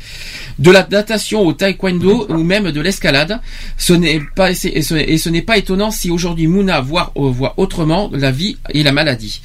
De 0.60 0.70
la 0.70 0.88
natation 0.90 1.42
au 1.42 1.54
taekwondo 1.54 2.28
ou 2.30 2.44
même 2.44 2.72
de 2.72 2.80
l'escalade, 2.80 3.40
ce 3.78 3.94
n'est 3.94 4.22
pas 4.36 4.52
et 4.52 4.82
ce, 4.82 5.30
n'est 5.30 5.42
pas 5.42 5.58
étonnant 5.58 5.90
si 5.90 6.12
aujourd'hui 6.12 6.46
Mouna 6.46 6.80
voit, 6.80 7.12
euh, 7.18 7.22
voit 7.30 7.56
autrement 7.58 8.12
la 8.14 8.30
vie 8.30 8.58
et 8.70 8.84
la 8.84 8.92
maladie. 8.92 9.42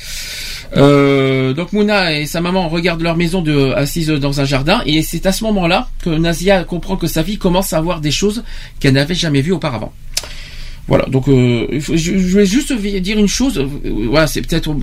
Euh, 0.77 1.55
donc 1.55 1.73
Mouna 1.73 2.19
et 2.19 2.27
sa 2.27 2.43
maman 2.43 2.69
regardent 2.69 3.01
leur 3.01 3.17
maison 3.17 3.41
de, 3.41 3.73
assise 3.73 4.09
dans 4.09 4.43
un 4.43 4.45
jardin 4.45 4.83
et 4.85 5.01
c'est 5.01 5.25
à 5.25 5.33
ce 5.33 5.45
moment-là 5.45 5.89
que 6.03 6.11
Nazia 6.11 6.65
comprend 6.65 6.97
que 6.97 7.07
sa 7.07 7.25
fille 7.25 7.39
commence 7.39 7.73
à 7.73 7.81
voir 7.81 8.03
des 8.03 8.11
choses 8.11 8.45
qu'elle 8.79 8.93
n'avait 8.93 9.15
jamais 9.15 9.41
vues 9.41 9.53
auparavant. 9.53 9.95
Voilà, 10.89 11.05
donc 11.05 11.29
euh, 11.29 11.67
je, 11.81 11.97
je 11.97 12.39
vais 12.39 12.47
juste 12.47 12.73
dire 12.73 13.19
une 13.19 13.29
chose. 13.29 13.59
euh, 13.59 13.69
voilà, 14.09 14.27
c'est 14.27 14.41
peut-être 14.41 14.75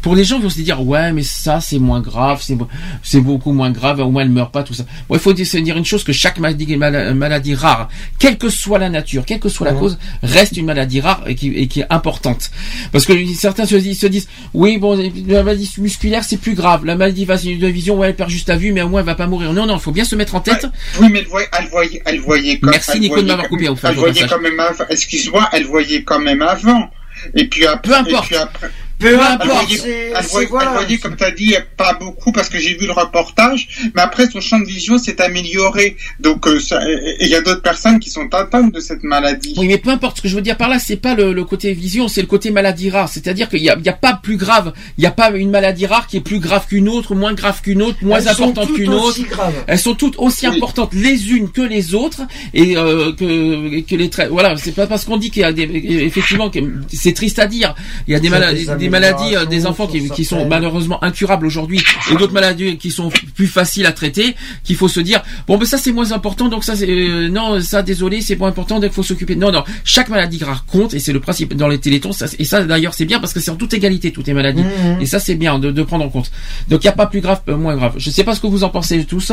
pour 0.00 0.16
les 0.16 0.24
gens 0.24 0.36
qui 0.38 0.44
vont 0.44 0.48
se 0.50 0.60
dire 0.62 0.80
ouais, 0.86 1.12
mais 1.12 1.22
ça 1.22 1.60
c'est 1.60 1.78
moins 1.78 2.00
grave, 2.00 2.40
c'est 2.42 2.56
c'est 3.02 3.20
beaucoup 3.20 3.52
moins 3.52 3.70
grave. 3.70 4.00
Au 4.00 4.10
moins 4.10 4.22
elle 4.22 4.30
meurt 4.30 4.52
pas, 4.52 4.62
tout 4.62 4.72
ça. 4.72 4.84
Bon, 5.08 5.16
il 5.16 5.20
faut 5.20 5.34
dire- 5.34 5.46
se 5.46 5.58
dire 5.58 5.76
une 5.76 5.84
chose 5.84 6.02
que 6.02 6.12
chaque 6.12 6.38
maladie, 6.38 6.76
mala- 6.78 7.12
maladie 7.12 7.54
rare, 7.54 7.90
quelle 8.18 8.38
que 8.38 8.48
soit 8.48 8.78
la 8.78 8.88
nature, 8.88 9.24
quelle 9.26 9.38
que 9.38 9.50
soit 9.50 9.66
la 9.66 9.74
cause, 9.74 9.98
reste 10.22 10.56
une 10.56 10.64
maladie 10.64 11.00
rare 11.02 11.22
et 11.26 11.34
qui, 11.34 11.48
et 11.48 11.66
qui 11.66 11.80
est 11.80 11.86
importante. 11.90 12.50
Parce 12.90 13.04
que 13.04 13.12
certains 13.34 13.66
se 13.66 13.76
disent, 13.76 14.00
se 14.00 14.06
disent 14.06 14.28
oui 14.54 14.78
bon, 14.78 14.98
la 15.28 15.42
maladie 15.42 15.70
musculaire 15.76 16.24
c'est 16.24 16.38
plus 16.38 16.54
grave. 16.54 16.86
La 16.86 16.96
maladie 16.96 17.26
de 17.26 17.66
vision, 17.66 17.98
ouais, 17.98 18.08
elle 18.08 18.16
perd 18.16 18.30
juste 18.30 18.48
la 18.48 18.56
vue, 18.56 18.72
mais 18.72 18.80
au 18.80 18.88
moins 18.88 19.00
elle 19.00 19.06
va 19.06 19.14
pas 19.14 19.26
mourir. 19.26 19.52
Non, 19.52 19.66
non, 19.66 19.74
il 19.74 19.80
faut 19.80 19.92
bien 19.92 20.04
se 20.04 20.16
mettre 20.16 20.34
en 20.36 20.40
tête. 20.40 20.66
Oui, 21.00 21.08
mais 21.12 21.18
elle 21.18 21.26
voyait, 21.26 21.48
elle 21.58 21.68
voyait, 21.68 22.02
elle 22.06 22.20
voyait 22.20 22.58
comme 22.58 22.70
Merci, 22.70 22.92
elle 22.94 23.00
Nico, 23.00 23.20
de 23.20 23.26
m'avoir 23.26 23.48
coupé, 23.48 23.68
au 23.68 23.76
fait, 23.76 23.88
Elle 23.88 23.96
voyait 23.96 24.26
quand 24.26 24.40
même 24.40 24.58
excuse-moi, 24.88 25.49
elle 25.52 25.64
voyait 25.64 26.02
quand 26.04 26.18
même 26.20 26.42
avant. 26.42 26.90
Et 27.34 27.46
puis 27.48 27.66
après, 27.66 27.90
Peu 27.90 27.96
importe. 27.96 28.24
et 28.24 28.28
puis 28.28 28.36
après, 28.36 28.70
Peu 29.00 29.18
importe, 29.18 29.72
elle 29.72 30.46
voilà. 30.48 30.84
comme 31.02 31.16
tu 31.16 31.24
as 31.24 31.30
dit, 31.30 31.54
pas 31.76 31.94
beaucoup 31.94 32.32
parce 32.32 32.48
que 32.48 32.58
j'ai 32.58 32.76
vu 32.76 32.86
le 32.86 32.92
reportage, 32.92 33.90
mais 33.94 34.02
après 34.02 34.28
son 34.30 34.40
champ 34.40 34.58
de 34.58 34.66
vision 34.66 34.98
s'est 34.98 35.20
amélioré. 35.22 35.96
Donc, 36.20 36.46
euh, 36.46 36.58
il 37.20 37.28
y 37.28 37.34
a 37.34 37.40
d'autres 37.40 37.62
personnes 37.62 37.98
qui 37.98 38.10
sont 38.10 38.28
atteintes 38.34 38.72
de 38.72 38.80
cette 38.80 39.02
maladie. 39.02 39.54
Oui, 39.56 39.66
mais 39.66 39.78
peu 39.78 39.90
importe. 39.90 40.18
Ce 40.18 40.22
que 40.22 40.28
je 40.28 40.34
veux 40.36 40.42
dire 40.42 40.56
par 40.56 40.68
là, 40.68 40.78
c'est 40.78 40.96
pas 40.96 41.14
le, 41.14 41.32
le 41.32 41.44
côté 41.44 41.72
vision, 41.72 42.08
c'est 42.08 42.20
le 42.20 42.26
côté 42.26 42.50
maladie 42.50 42.90
rare. 42.90 43.08
C'est-à-dire 43.08 43.48
qu'il 43.48 43.62
y 43.62 43.70
a, 43.70 43.76
il 43.78 43.84
y 43.84 43.88
a 43.88 43.94
pas 43.94 44.20
plus 44.22 44.36
grave. 44.36 44.72
Il 44.98 45.04
y 45.04 45.06
a 45.06 45.10
pas 45.10 45.30
une 45.30 45.50
maladie 45.50 45.86
rare 45.86 46.06
qui 46.06 46.18
est 46.18 46.20
plus 46.20 46.38
grave 46.38 46.66
qu'une 46.68 46.88
autre, 46.88 47.14
moins 47.14 47.32
grave 47.32 47.62
qu'une 47.62 47.80
autre, 47.82 47.98
moins 48.02 48.18
Elles 48.18 48.34
sont 48.34 48.42
importante 48.50 48.68
toutes 48.68 48.76
qu'une 48.76 48.90
autre. 48.90 49.04
aussi 49.06 49.22
graves. 49.22 49.54
Elles 49.66 49.78
sont 49.78 49.94
toutes 49.94 50.18
aussi 50.18 50.46
importantes 50.46 50.92
les 50.92 51.30
unes 51.30 51.50
que 51.50 51.62
les 51.62 51.94
autres 51.94 52.22
et 52.52 52.76
euh, 52.76 53.12
que, 53.12 53.80
que 53.80 53.96
les 53.96 54.10
traits. 54.10 54.28
Voilà, 54.30 54.56
c'est 54.56 54.74
pas 54.74 54.86
parce 54.86 55.04
qu'on 55.04 55.16
dit 55.16 55.30
qu'il 55.30 55.42
y 55.42 55.44
a 55.44 55.52
des, 55.52 55.62
effectivement, 55.62 56.50
que 56.50 56.58
c'est 56.92 57.14
triste 57.14 57.38
à 57.38 57.46
dire. 57.46 57.74
Il 58.06 58.12
y 58.12 58.16
a 58.16 58.20
des 58.20 58.28
maladies, 58.28 58.66
des 58.90 59.00
maladies, 59.00 59.36
euh, 59.36 59.46
des 59.46 59.66
enfants 59.66 59.86
qui, 59.86 60.08
qui 60.10 60.24
sont 60.24 60.46
malheureusement 60.46 61.02
incurables 61.02 61.46
aujourd'hui 61.46 61.80
et 62.10 62.16
d'autres 62.16 62.32
maladies 62.32 62.76
qui 62.76 62.90
sont 62.90 63.10
plus 63.34 63.46
faciles 63.46 63.86
à 63.86 63.92
traiter. 63.92 64.34
Qu'il 64.64 64.76
faut 64.76 64.88
se 64.88 65.00
dire, 65.00 65.22
bon, 65.46 65.58
ben 65.58 65.64
ça 65.64 65.78
c'est 65.78 65.92
moins 65.92 66.12
important, 66.12 66.48
donc 66.48 66.64
ça 66.64 66.76
c'est 66.76 66.88
euh, 66.88 67.28
non, 67.28 67.60
ça 67.60 67.82
désolé, 67.82 68.20
c'est 68.20 68.36
moins 68.36 68.48
important, 68.48 68.80
donc 68.80 68.90
il 68.90 68.94
faut 68.94 69.02
s'occuper. 69.02 69.36
Non, 69.36 69.52
non, 69.52 69.64
chaque 69.84 70.08
maladie 70.08 70.42
rare 70.42 70.64
compte 70.66 70.94
et 70.94 70.98
c'est 70.98 71.12
le 71.12 71.20
principe 71.20 71.54
dans 71.54 71.68
les 71.68 71.78
télétons. 71.78 72.12
Ça, 72.12 72.26
et 72.38 72.44
ça 72.44 72.64
d'ailleurs 72.64 72.94
c'est 72.94 73.06
bien 73.06 73.20
parce 73.20 73.32
que 73.32 73.40
c'est 73.40 73.50
en 73.50 73.56
toute 73.56 73.74
égalité 73.74 74.12
toutes 74.12 74.26
les 74.26 74.34
maladies. 74.34 74.62
Mhm. 74.62 75.00
Et 75.00 75.06
ça 75.06 75.20
c'est 75.20 75.34
bien 75.34 75.58
de, 75.58 75.70
de 75.70 75.82
prendre 75.82 76.04
en 76.04 76.08
compte. 76.08 76.30
Donc 76.68 76.82
il 76.82 76.86
n'y 76.86 76.92
a 76.92 76.96
pas 76.96 77.06
plus 77.06 77.20
grave, 77.20 77.40
euh, 77.48 77.56
moins 77.56 77.76
grave. 77.76 77.94
Je 77.96 78.10
sais 78.10 78.24
pas 78.24 78.34
ce 78.34 78.40
que 78.40 78.46
vous 78.46 78.64
en 78.64 78.68
pensez 78.68 79.04
tous, 79.04 79.32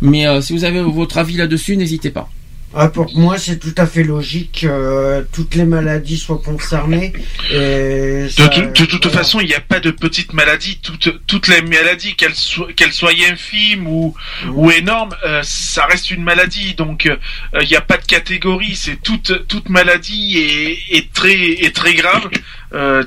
mais 0.00 0.26
euh, 0.26 0.40
si 0.40 0.52
vous 0.52 0.64
avez 0.64 0.82
votre 0.82 1.18
avis 1.18 1.36
là-dessus, 1.36 1.76
n'hésitez 1.76 2.10
pas. 2.10 2.28
Ah, 2.74 2.88
pour 2.88 3.16
moi, 3.18 3.38
c'est 3.38 3.58
tout 3.58 3.74
à 3.78 3.86
fait 3.86 4.02
logique 4.04 4.60
que 4.60 4.66
euh, 4.66 5.22
toutes 5.32 5.54
les 5.54 5.64
maladies 5.64 6.18
soient 6.18 6.40
concernées. 6.44 7.12
Et 7.50 8.24
De, 8.24 8.28
ça- 8.28 8.48
tout- 8.48 8.82
de 8.82 8.84
toute 8.86 9.08
façon, 9.08 9.40
il 9.40 9.46
n'y 9.46 9.54
a 9.54 9.60
pas 9.60 9.80
de 9.80 9.90
petites 9.90 10.34
maladies. 10.34 10.78
Toutes, 10.82 11.24
toutes 11.26 11.48
les 11.48 11.62
maladies, 11.62 12.14
qu'elles 12.14 12.34
soient, 12.34 12.70
qu'elles 12.74 12.92
soient 12.92 13.12
infimes 13.30 13.86
ou, 13.86 14.14
ou 14.52 14.70
énormes, 14.70 15.14
euh, 15.26 15.40
ça 15.44 15.86
reste 15.86 16.10
une 16.10 16.22
maladie. 16.22 16.74
Donc, 16.74 17.06
euh, 17.06 17.16
il 17.62 17.68
n'y 17.68 17.74
a 17.76 17.80
pas 17.80 17.96
de 17.96 18.04
catégorie. 18.04 18.76
C'est 18.76 19.02
toute, 19.02 19.46
toute 19.48 19.70
maladie 19.70 20.36
est, 20.38 20.96
est 20.98 21.12
très, 21.12 21.34
est 21.38 21.74
très 21.74 21.94
grave. 21.94 22.28
Euh, 22.74 23.02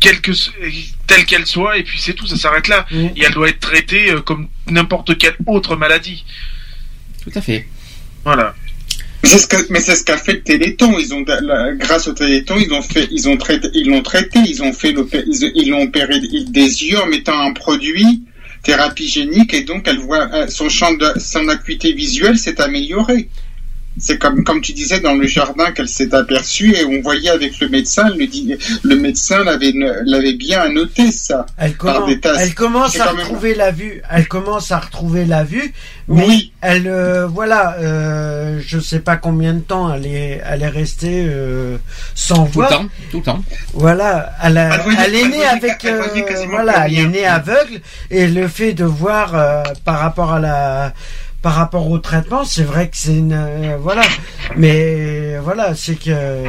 quelle 0.00 0.20
que 0.20 0.32
s- 0.32 0.50
telle 1.06 1.24
qu'elle 1.24 1.46
soit, 1.46 1.78
et 1.78 1.84
puis 1.84 2.00
c'est 2.00 2.14
tout, 2.14 2.26
ça 2.26 2.36
s'arrête 2.36 2.66
là. 2.68 2.84
Et 3.16 3.22
elle 3.24 3.32
doit 3.32 3.48
être 3.48 3.60
traitée 3.60 4.10
euh, 4.10 4.20
comme 4.20 4.48
n'importe 4.68 5.16
quelle 5.16 5.36
autre 5.46 5.76
maladie. 5.76 6.24
Tout 7.22 7.30
à 7.34 7.40
fait. 7.40 7.66
Voilà. 8.24 8.54
Mais 9.70 9.80
c'est 9.80 9.96
ce 9.96 10.04
qu'a 10.04 10.16
fait 10.18 10.34
le 10.34 10.42
Téléthon. 10.42 10.98
Ils 10.98 11.14
ont, 11.14 11.24
la- 11.26 11.72
grâce 11.72 12.08
au 12.08 12.12
Téléthon, 12.12 12.56
ils 12.58 12.72
ont 12.72 12.82
fait, 12.82 13.08
ils 13.10 13.28
ont 13.28 13.36
traité, 13.36 13.68
ils 13.74 13.88
l'ont 13.88 14.02
traité, 14.02 14.38
ils 14.46 14.62
ont 14.62 14.72
fait 14.72 14.94
ils, 15.54 15.70
l'ont 15.70 15.82
opéré 15.82 16.20
des 16.20 16.84
yeux 16.84 16.98
en 16.98 17.06
mettant 17.06 17.38
un 17.40 17.52
produit 17.52 18.22
thérapie 18.62 19.08
génique 19.08 19.52
et 19.54 19.62
donc 19.62 19.86
elle 19.86 19.98
voit 19.98 20.28
euh, 20.32 20.46
son 20.48 20.68
champ 20.68 20.92
de, 20.94 21.06
son 21.18 21.48
acuité 21.48 21.92
visuelle 21.92 22.38
s'est 22.38 22.60
amélioré. 22.60 23.28
C'est 23.96 24.18
comme, 24.18 24.42
comme 24.42 24.60
tu 24.60 24.72
disais 24.72 24.98
dans 25.00 25.14
le 25.14 25.26
jardin 25.26 25.70
qu'elle 25.70 25.88
s'est 25.88 26.12
aperçue 26.14 26.74
et 26.74 26.84
on 26.84 27.00
voyait 27.00 27.30
avec 27.30 27.60
le 27.60 27.68
médecin, 27.68 28.08
le, 28.10 28.26
le 28.82 28.96
médecin 28.96 29.44
l'avait, 29.44 29.72
l'avait 30.04 30.32
bien 30.34 30.68
noté 30.70 31.12
ça. 31.12 31.46
Elle 31.56 31.74
par 31.74 31.94
commence, 31.94 32.08
des 32.08 32.20
tasses. 32.20 32.38
elle 32.40 32.54
commence 32.54 32.96
à 33.00 33.04
quand 33.04 33.12
même- 33.14 33.20
retrouver 33.26 33.54
la 33.54 33.70
vue. 33.70 34.02
Elle 34.10 34.26
commence 34.26 34.72
à 34.72 34.78
retrouver 34.80 35.24
la 35.26 35.44
vue. 35.44 35.72
Mais 36.08 36.26
Oui. 36.26 36.52
Elle, 36.60 36.88
euh, 36.88 37.26
voilà, 37.26 37.76
euh, 37.78 38.60
je 38.66 38.78
sais 38.80 38.98
pas 39.00 39.16
combien 39.16 39.54
de 39.54 39.60
temps 39.60 39.94
elle 39.94 40.06
est, 40.06 40.42
elle 40.44 40.62
est 40.62 40.68
restée 40.68 41.26
euh, 41.28 41.76
sans 42.14 42.46
Tout 42.46 42.60
le 42.60 42.66
voix. 42.66 42.68
temps, 42.68 42.86
tout 43.10 43.18
le 43.18 43.22
temps. 43.22 43.44
Voilà, 43.74 44.32
elle, 44.42 44.58
a- 44.58 44.74
Elle 44.74 44.80
voyait- 44.82 44.98
elle 45.06 45.14
est 45.14 45.28
née 45.28 45.44
avec, 45.46 45.84
euh, 45.84 46.02
voilà, 46.50 46.86
elle 46.88 46.98
est 46.98 47.06
née 47.06 47.26
aveugle 47.26 47.80
et 48.10 48.26
le 48.26 48.48
fait 48.48 48.72
de 48.72 48.84
voir 48.84 49.34
euh, 49.34 49.62
par 49.84 49.98
rapport 50.00 50.32
à 50.32 50.40
la, 50.40 50.92
par 51.44 51.56
rapport 51.56 51.90
au 51.90 51.98
traitement, 51.98 52.42
c'est 52.46 52.62
vrai 52.62 52.88
que 52.88 52.96
c'est 52.96 53.14
une, 53.24 53.34
euh, 53.34 53.76
voilà, 53.78 54.00
mais 54.56 55.36
voilà, 55.40 55.74
c'est 55.74 55.96
que 55.96 56.42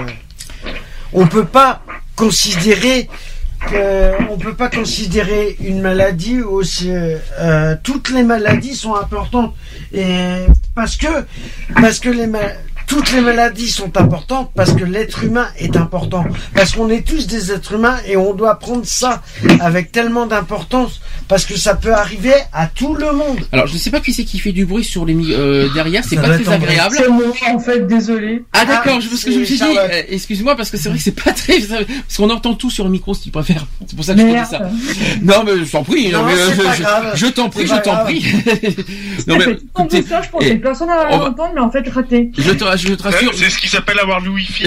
on 1.12 1.28
peut 1.28 1.44
pas 1.44 1.82
considérer 2.16 3.10
que 3.70 4.14
on 4.32 4.38
peut 4.38 4.54
pas 4.54 4.70
considérer 4.70 5.58
une 5.60 5.82
maladie 5.82 6.40
aussi 6.42 6.90
euh, 6.94 7.76
toutes 7.84 8.10
les 8.10 8.24
maladies 8.24 8.74
sont 8.76 8.96
importantes. 8.96 9.54
Et 9.94 10.46
parce 10.76 10.96
que 10.96 11.08
parce 11.82 12.00
que 12.00 12.08
les 12.10 12.28
ma- 12.28 12.56
toutes 12.88 13.12
les 13.14 13.22
maladies 13.22 13.70
sont 13.70 13.96
importantes 13.98 14.52
parce 14.56 14.74
que 14.74 14.84
l'être 14.84 15.24
humain 15.24 15.48
est 15.58 15.76
important 15.76 16.26
parce 16.54 16.74
qu'on 16.74 16.90
est 16.90 17.06
tous 17.08 17.28
des 17.28 17.52
êtres 17.52 17.74
humains 17.74 17.98
et 18.08 18.18
on 18.18 18.34
doit 18.34 18.56
prendre 18.60 18.86
ça 18.86 19.22
avec 19.60 19.92
tellement 19.92 20.26
d'importance 20.26 21.02
parce 21.28 21.46
que 21.46 21.58
ça 21.58 21.76
peut 21.76 21.94
arriver 21.94 22.34
à 22.54 22.68
tout 22.68 22.96
le 22.96 23.12
monde 23.12 23.40
Alors, 23.52 23.68
je 23.68 23.74
ne 23.74 23.78
sais 23.80 23.90
pas 23.90 24.00
qui 24.00 24.14
c'est 24.14 24.24
qui 24.26 24.38
fait 24.40 24.52
du 24.52 24.66
bruit 24.66 24.84
sur 24.84 25.06
les 25.06 25.14
mi- 25.14 25.34
euh, 25.34 25.68
derrière, 25.74 26.04
c'est 26.04 26.16
Ça 26.16 26.22
pas 26.22 26.38
très 26.38 26.54
agréable. 26.54 26.96
C'est 26.98 27.10
moi, 27.10 27.24
en 27.54 27.60
fait, 27.60 27.88
désolé. 27.88 28.44
Ah 28.54 28.66
d'accord, 28.66 29.02
je 29.02 29.08
Ah, 29.08 29.10
parce 29.10 29.24
que 29.24 29.32
je 29.32 29.40
me 29.40 29.46
suis 29.46 29.56
dit, 29.58 29.64
euh, 29.64 30.02
excuse-moi 30.10 30.56
parce 30.56 30.70
que 30.70 30.78
c'est 30.78 30.90
vrai 30.90 30.98
que 30.98 31.04
c'est 31.04 31.12
pas 31.24 31.32
très, 31.32 31.60
parce 31.60 32.18
qu'on 32.18 32.30
entend 32.30 32.54
tout 32.54 32.70
sur 32.70 32.84
le 32.84 32.90
micro 32.92 33.14
si 33.14 33.22
tu 33.24 33.32
préfères. 33.32 33.66
C'est 33.88 33.96
pour 33.96 34.06
ça 34.06 34.14
que 34.14 34.20
je 34.22 34.26
te 34.26 34.32
dis 34.44 34.50
ça. 34.50 34.70
Non 35.22 35.44
mais 35.46 35.58
je 35.66 35.72
t'en 35.72 35.84
prie, 35.84 36.12
non, 36.12 36.20
Non, 36.20 36.26
mais, 36.28 36.34
euh, 36.34 36.50
je, 36.52 37.18
je- 37.18 37.26
je 37.26 37.32
t'en 37.32 37.50
prie, 37.50 37.66
je 37.68 37.76
t'en 37.82 38.04
prie. 38.04 38.24
non 39.28 39.38
mais 39.38 39.46
bouchon, 39.76 39.88
je 40.24 40.30
pensais 40.30 40.56
personne 40.56 40.88
va- 40.88 41.10
l'entendre, 41.10 41.52
mais 41.56 41.62
en 41.62 41.72
fait, 41.72 41.88
raté. 41.90 42.32
je 42.38 42.52
te, 42.52 42.64
je 42.78 42.94
te 42.94 43.04
rassure, 43.04 43.34
C'est 43.36 43.50
ce 43.50 43.58
qui 43.58 43.68
s'appelle 43.68 44.00
avoir 44.00 44.20
le 44.20 44.30
wifi. 44.30 44.66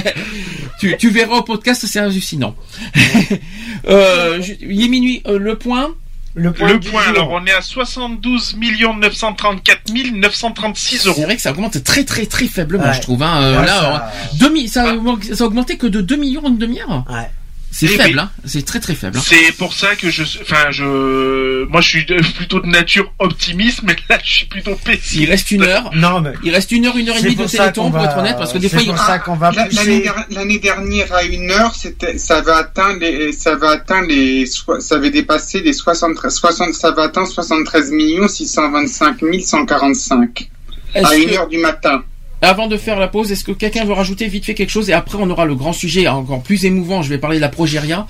tu, 0.80 0.96
tu 0.98 1.10
verras 1.10 1.36
au 1.36 1.42
podcast, 1.42 1.84
c'est 1.86 1.98
hallucinant. 2.00 2.54
euh, 3.88 4.40
je- 4.42 4.52
il 4.64 4.84
est 4.84 4.88
minuit, 4.88 5.22
euh, 5.26 5.38
le 5.38 5.56
point. 5.56 5.90
le 6.34 6.52
point, 6.52 6.68
Le 6.72 7.08
alors 7.10 7.30
on 7.30 7.44
est 7.46 7.52
à 7.52 7.60
72 7.60 8.56
934 8.98 9.80
936 10.14 11.06
euros. 11.06 11.16
C'est 11.18 11.24
vrai 11.24 11.36
que 11.36 11.42
ça 11.42 11.50
augmente 11.50 11.82
très 11.84 12.04
très 12.04 12.26
très 12.26 12.46
faiblement, 12.46 12.84
Ouais. 12.84 12.94
je 12.94 13.00
trouve. 13.02 13.22
Hein. 13.22 13.42
Euh, 13.42 13.60
Ouais, 13.60 13.66
là, 13.66 13.80
ça- 13.80 13.94
euh, 13.94 14.38
demi- 14.48 14.68
ça, 14.68 14.88
a 14.90 14.94
augmenté- 14.94 15.34
ça 15.34 15.44
a 15.44 15.46
augmenté 15.46 15.76
que 15.76 15.86
de 15.86 16.00
2 16.00 16.16
millions 16.16 16.44
en 16.44 16.48
une 16.48 16.58
demi-heure. 16.58 17.04
Ouais. 17.10 17.28
C'est 17.74 17.86
Eh 17.86 17.96
faible, 17.96 18.10
oui. 18.16 18.20
hein. 18.20 18.30
C'est 18.44 18.64
très 18.66 18.80
très 18.80 18.94
faible. 18.94 19.16
hein. 19.16 19.22
C'est 19.24 19.52
pour 19.56 19.72
ça 19.72 19.96
que 19.96 20.10
je, 20.10 20.22
enfin, 20.42 20.70
je, 20.70 21.64
moi, 21.64 21.80
je 21.80 21.88
suis 21.88 22.04
plutôt 22.36 22.60
de 22.60 22.66
nature 22.66 23.10
optimiste, 23.18 23.80
mais 23.82 23.96
là, 24.10 24.18
je 24.22 24.30
suis 24.30 24.46
plutôt 24.46 24.74
pessimiste. 24.74 25.14
Il 25.14 25.30
reste 25.30 25.50
une 25.52 25.62
heure. 25.62 25.90
non 25.94 26.20
mais 26.20 26.34
Il 26.44 26.52
reste 26.54 26.70
une 26.70 26.84
heure, 26.84 26.96
une 26.98 27.08
heure 27.08 27.16
et 27.16 27.22
demie 27.22 27.34
de 27.34 27.46
téléthon 27.46 27.84
qu'on 27.84 27.90
pour 27.90 28.00
va- 28.00 28.04
être 28.10 28.18
honnête, 28.18 28.36
parce 28.36 28.52
que 28.52 28.58
des 28.58 28.68
fois, 28.68 28.82
il... 28.82 28.88
pour 28.88 28.98
ça 28.98 29.18
qu'on 29.20 29.36
va 29.36 29.50
pousser- 29.52 29.74
L'année 29.74 30.00
der- 30.02 30.26
l'année 30.30 30.58
dernière, 30.58 31.12
à 31.14 31.22
une 31.24 31.50
heure, 31.50 31.74
c'était, 31.74 32.18
ça 32.18 32.42
va 32.42 32.56
atteindre 32.58 33.00
les, 33.00 33.32
ça 33.32 33.56
va 33.56 33.70
atteindre 33.70 34.08
les, 34.08 34.44
ça 34.46 34.94
avait 34.96 35.10
dépassé 35.10 35.60
les 35.62 35.72
73, 35.72 36.34
60, 36.34 36.74
ça 36.74 36.90
va 36.90 37.04
atteindre 37.04 37.28
73 37.28 37.90
625 38.28 39.18
145 39.40 40.50
Est-ce 40.94 41.06
à 41.06 41.16
une 41.16 41.30
que- 41.30 41.34
heure 41.36 41.48
du 41.48 41.58
matin. 41.58 42.04
Avant 42.42 42.66
de 42.66 42.76
faire 42.76 42.98
la 42.98 43.06
pause, 43.08 43.30
est-ce 43.30 43.44
que 43.44 43.52
quelqu'un 43.52 43.84
veut 43.84 43.92
rajouter 43.92 44.26
vite 44.26 44.44
fait 44.44 44.54
quelque 44.54 44.70
chose 44.70 44.90
et 44.90 44.92
après 44.92 45.16
on 45.20 45.30
aura 45.30 45.44
le 45.46 45.54
grand 45.54 45.72
sujet 45.72 46.08
encore 46.08 46.42
plus 46.42 46.64
émouvant. 46.64 47.00
Je 47.02 47.08
vais 47.08 47.18
parler 47.18 47.36
de 47.36 47.40
la 47.40 47.48
progéria. 47.48 48.06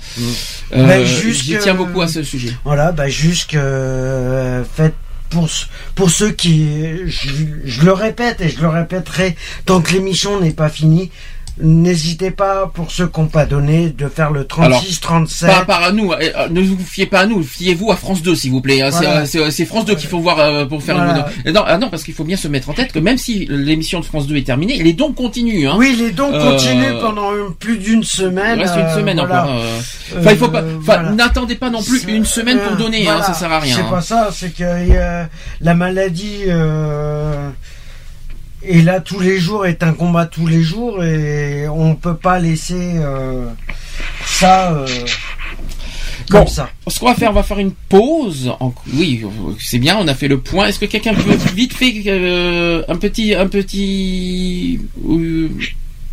Euh, 0.73 0.87
Ben, 0.87 1.05
J'y 1.05 1.57
tiens 1.59 1.75
beaucoup 1.75 2.01
à 2.01 2.07
ce 2.07 2.23
sujet. 2.23 2.51
Voilà, 2.65 2.91
bah 2.91 3.07
juste 3.09 3.51
que 3.51 3.57
euh, 3.57 4.63
faites 4.63 4.95
pour 5.29 5.49
ce- 5.49 5.65
pour 5.95 6.09
ceux 6.09 6.31
qui 6.31 6.67
je, 7.07 7.29
je 7.63 7.81
le 7.81 7.91
répète 7.93 8.41
et 8.41 8.49
je 8.49 8.59
le 8.61 8.67
répéterai 8.69 9.35
tant 9.65 9.81
que 9.81 9.91
l'émission 9.93 10.39
n'est 10.39 10.51
pas 10.51 10.69
finie, 10.69 11.11
n'hésitez 11.61 12.31
pas 12.31 12.71
pour 12.73 12.89
ceux 12.91 13.07
qui 13.07 13.19
n'ont 13.19 13.27
pas 13.27 13.45
donné 13.45 13.89
de 13.89 14.07
faire 14.07 14.31
le 14.31 14.45
36 14.45 14.99
37 15.01 15.49
Pas, 15.49 15.65
pas 15.65 15.75
à 15.87 15.91
nous, 15.91 16.11
euh, 16.11 16.17
euh, 16.19 16.49
ne 16.49 16.61
vous 16.61 16.77
fiez 16.83 17.05
pas 17.05 17.19
à 17.21 17.25
nous, 17.25 17.43
fiez-vous 17.43 17.91
à 17.91 17.95
France 17.95 18.21
2 18.23 18.35
s'il 18.35 18.51
vous 18.51 18.61
plaît. 18.61 18.81
hein. 18.81 18.89
C'est, 18.91 19.05
Voilà. 19.05 19.21
euh, 19.47 19.51
C'est 19.51 19.65
France 19.65 19.85
2 19.85 19.95
qu'il 19.95 20.09
faut 20.09 20.19
voir 20.19 20.39
euh, 20.39 20.65
pour 20.65 20.81
faire 20.81 20.95
Voilà. 20.95 21.27
une... 21.45 21.51
Non, 21.53 21.63
ah 21.67 21.77
non, 21.77 21.89
parce 21.89 22.03
qu'il 22.03 22.13
faut 22.13 22.23
bien 22.23 22.37
se 22.37 22.47
mettre 22.47 22.69
en 22.69 22.73
tête 22.73 22.91
que 22.91 22.99
même 22.99 23.17
si 23.17 23.45
l'émission 23.49 23.99
de 23.99 24.05
France 24.05 24.25
2 24.27 24.35
est 24.37 24.43
terminée, 24.45 24.81
les 24.81 24.93
dons 24.93 25.13
continuent. 25.13 25.67
Hein. 25.67 25.75
Oui, 25.77 25.95
les 25.97 26.11
dons 26.11 26.33
Euh, 26.33 26.51
continuent 26.51 26.99
pendant 26.99 27.31
une- 27.35 27.53
plus 27.53 27.77
d'une 27.77 28.03
semaine. 28.03 28.57
Il 28.57 28.61
reste 28.63 28.75
une 28.75 28.81
euh, 28.81 28.95
semaine 28.95 29.17
voilà. 29.19 29.43
encore. 29.43 29.55
euh. 29.55 29.79
Enfin, 30.19 30.31
il 30.31 30.37
faut 30.37 30.49
pas. 30.49 30.61
Euh, 30.63 31.09
n'attendez 31.11 31.55
pas 31.55 31.69
non 31.69 31.83
plus 31.83 32.03
une 32.07 32.25
semaine 32.25 32.59
pour 32.59 32.73
Euh, 32.73 32.77
donner. 32.77 33.07
Hein, 33.07 33.21
ça 33.21 33.33
sert 33.33 33.51
à 33.51 33.59
rien. 33.59 33.75
C'est 33.75 33.81
hein. 33.81 33.87
pas 33.91 34.01
ça, 34.01 34.29
c'est 34.33 34.49
que 34.55 34.63
euh, 34.63 35.23
la 35.61 35.73
maladie 35.75 36.41
est 38.67 38.81
là 38.81 38.99
tous 38.99 39.19
les 39.19 39.39
jours, 39.39 39.65
est 39.65 39.83
un 39.83 39.93
combat 39.93 40.25
tous 40.25 40.47
les 40.47 40.61
jours 40.63 41.03
et 41.03 41.67
on 41.67 41.95
peut 41.95 42.15
pas 42.15 42.39
laisser 42.39 42.93
euh, 42.95 43.45
ça 44.25 44.71
euh, 44.73 44.87
comme 46.29 46.41
Bon, 46.45 46.47
ça. 46.47 46.69
ce 46.87 46.99
qu'on 46.99 47.07
va 47.07 47.15
faire, 47.15 47.31
on 47.31 47.33
va 47.33 47.43
faire 47.43 47.59
une 47.59 47.73
pause. 47.89 48.51
En- 48.59 48.73
Oui, 48.93 49.21
c'est 49.59 49.79
bien, 49.79 49.97
on 49.99 50.07
a 50.07 50.15
fait 50.15 50.27
le 50.29 50.39
point. 50.39 50.67
Est-ce 50.67 50.79
que 50.79 50.85
quelqu'un 50.85 51.13
veut 51.13 51.35
vite 51.53 51.73
fait 51.73 51.93
euh, 52.07 52.81
un 52.87 52.95
petit, 52.95 53.33
un 53.35 53.47
petit, 53.47 54.79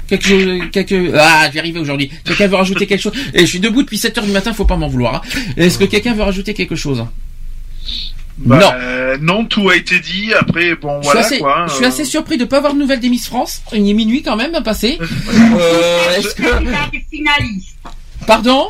quelque 0.08 0.24
chose, 0.26 0.60
quelque, 0.72 1.12
ah, 1.16 1.48
j'y 1.52 1.58
arrivé 1.60 1.78
aujourd'hui. 1.78 2.10
Quelqu'un 2.24 2.48
veut 2.48 2.56
rajouter 2.56 2.86
quelque 2.86 3.00
chose? 3.02 3.12
Et 3.34 3.40
je 3.40 3.46
suis 3.46 3.60
debout 3.60 3.82
depuis 3.82 3.98
7 3.98 4.18
heures 4.18 4.24
du 4.24 4.32
matin, 4.32 4.52
faut 4.52 4.64
pas 4.64 4.76
m'en 4.76 4.88
vouloir. 4.88 5.16
hein. 5.16 5.20
Est-ce 5.56 5.78
que 5.78 5.84
quelqu'un 5.84 6.14
veut 6.14 6.22
rajouter 6.24 6.54
quelque 6.54 6.74
chose? 6.76 7.04
Bah, 8.41 8.59
Non. 8.59 8.70
euh, 8.75 9.19
non, 9.20 9.44
tout 9.44 9.69
a 9.69 9.77
été 9.77 10.01
dit. 10.01 10.33
Après, 10.33 10.75
bon, 10.75 11.01
Je 11.02 11.09
suis, 11.09 11.12
voilà 11.12 11.20
assez, 11.27 11.39
quoi. 11.39 11.59
hein, 11.60 11.67
je 11.69 11.75
suis 11.75 11.85
euh. 11.85 11.89
assez 11.89 12.05
surpris 12.05 12.39
de 12.39 12.44
pas 12.47 12.57
avoir 12.59 12.73
de 12.75 12.78
nouvelles 12.78 13.01
des 13.01 13.10
Miss 13.10 13.27
France. 13.27 13.62
Il 13.73 13.89
est 13.89 13.93
minuit 13.94 14.23
quand 14.23 14.36
même, 14.36 14.62
passé. 14.65 14.99
Euh, 15.31 16.17
est-ce 16.19 16.35
que, 16.35 16.43
les 16.43 17.05
finalistes. 17.10 17.77
pardon? 18.27 18.69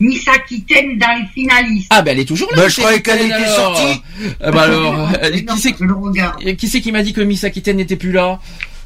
Miss 0.00 0.26
Aquitaine 0.26 0.98
dans 0.98 1.14
les 1.20 1.26
finalistes. 1.32 1.86
Ah, 1.90 2.02
ben 2.02 2.12
elle 2.12 2.20
est 2.20 2.24
toujours 2.24 2.50
là. 2.52 2.62
Bah, 2.62 2.68
je 2.68 2.80
croyais 2.80 3.02
qu'elle 3.02 3.20
était 3.26 3.34
alors. 3.34 3.76
sortie. 3.76 4.02
Euh, 4.42 4.50
bah 4.50 4.62
alors, 4.62 5.08
qui 5.22 5.58
c'est 5.60 5.74
regarde. 5.78 6.36
Et 6.44 6.56
Qui 6.56 6.66
c'est 6.68 6.80
qui 6.80 6.90
m'a 6.90 7.02
dit 7.02 7.12
que 7.12 7.20
Miss 7.20 7.44
Aquitaine 7.44 7.76
n'était 7.76 7.96
plus 7.96 8.10
là? 8.12 8.40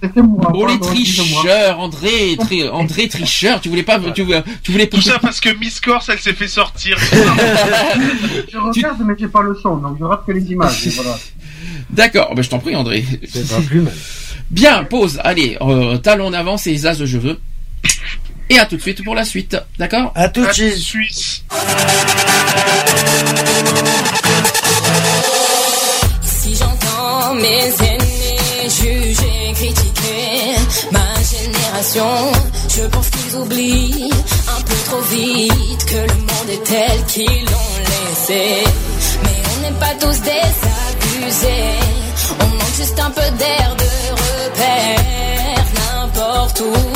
C'était 0.09 0.23
moi. 0.23 0.51
Oh 0.55 0.67
les 0.67 0.79
tricheurs, 0.79 1.79
André, 1.81 2.37
tri- 2.39 2.69
André 2.69 3.09
tricheur, 3.09 3.61
tu 3.61 3.69
voulais 3.69 3.83
pas, 3.83 3.99
tu, 4.15 4.23
voulais- 4.23 4.43
tu 4.63 4.73
voulais 4.73 4.87
Tout 4.87 5.01
ça 5.01 5.19
parce 5.19 5.41
que 5.41 5.49
Miss 5.59 5.81
Corse, 5.81 6.09
elle 6.09 6.19
s'est 6.21 6.33
fait 6.33 6.49
sortir. 6.49 6.97
Je 8.53 8.57
regarde, 8.59 8.99
mais 9.05 9.15
j'ai 9.19 9.29
pas 9.29 9.43
le 9.43 9.55
son, 9.63 9.77
donc 9.77 9.97
je 9.99 10.05
rate 10.05 10.25
que 10.27 10.33
les 10.33 10.45
images. 10.53 10.87
et 10.87 10.91
voilà. 10.91 11.17
D'accord, 11.91 12.35
ben 12.35 12.43
je 12.43 12.51
t'en 12.51 12.59
prie 12.59 12.75
André. 12.77 13.05
C'est 13.33 13.49
pas 13.49 13.61
plus 13.61 13.81
mal. 13.81 13.95
Bien, 14.51 14.85
pause. 14.85 15.21
Allez, 15.25 15.57
euh, 15.61 15.97
talon 15.99 16.27
en 16.27 16.33
avant, 16.33 16.57
c'est 16.57 16.71
les 16.71 16.87
as 16.87 16.97
de 16.97 17.07
je 17.07 17.19
veux. 17.19 17.39
Et 18.51 18.59
à 18.59 18.67
tout 18.67 18.77
de 18.77 18.81
suite 18.83 19.03
pour 19.05 19.15
la 19.17 19.25
suite, 19.25 19.57
d'accord? 19.79 20.13
À 20.15 20.29
tout 20.29 20.45
de 20.47 20.53
suite. 20.53 21.43
Si 26.23 26.55
j'entends 26.55 27.35
mes 27.35 27.67
aînés 27.85 28.69
juger, 28.69 29.53
critiquer 29.55 29.96
ma 30.93 31.15
génération, 31.23 32.33
je 32.69 32.83
pense 32.87 33.09
qu'ils 33.11 33.37
oublient 33.37 34.11
un 34.57 34.61
peu 34.63 34.75
trop 34.87 35.01
vite 35.01 35.85
que 35.87 35.97
le 35.97 36.15
monde 36.15 36.51
est 36.51 36.65
tel 36.65 37.05
qu'ils 37.07 37.45
l'ont 37.45 37.77
laissé. 37.91 38.65
Mais 39.23 39.43
on 39.53 39.63
n'est 39.63 39.79
pas 39.79 39.95
tous 40.01 40.21
des 40.21 40.53
abusés, 40.89 41.79
On 42.41 42.47
manque 42.57 42.77
juste 42.77 42.99
un 42.99 43.11
peu 43.11 43.29
d'air 43.39 43.77
de 43.79 43.91
repère. 44.23 45.65
N'importe 45.75 46.61
où 46.61 46.96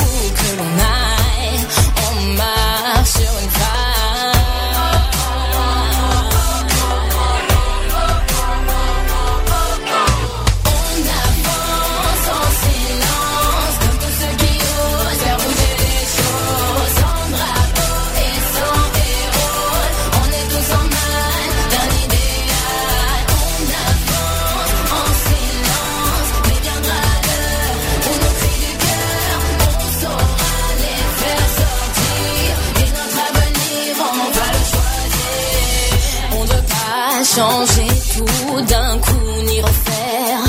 changer 37.41 37.87
tout 38.15 38.61
d'un 38.71 38.99
coup 38.99 39.31
ni 39.47 39.61
refaire 39.61 40.41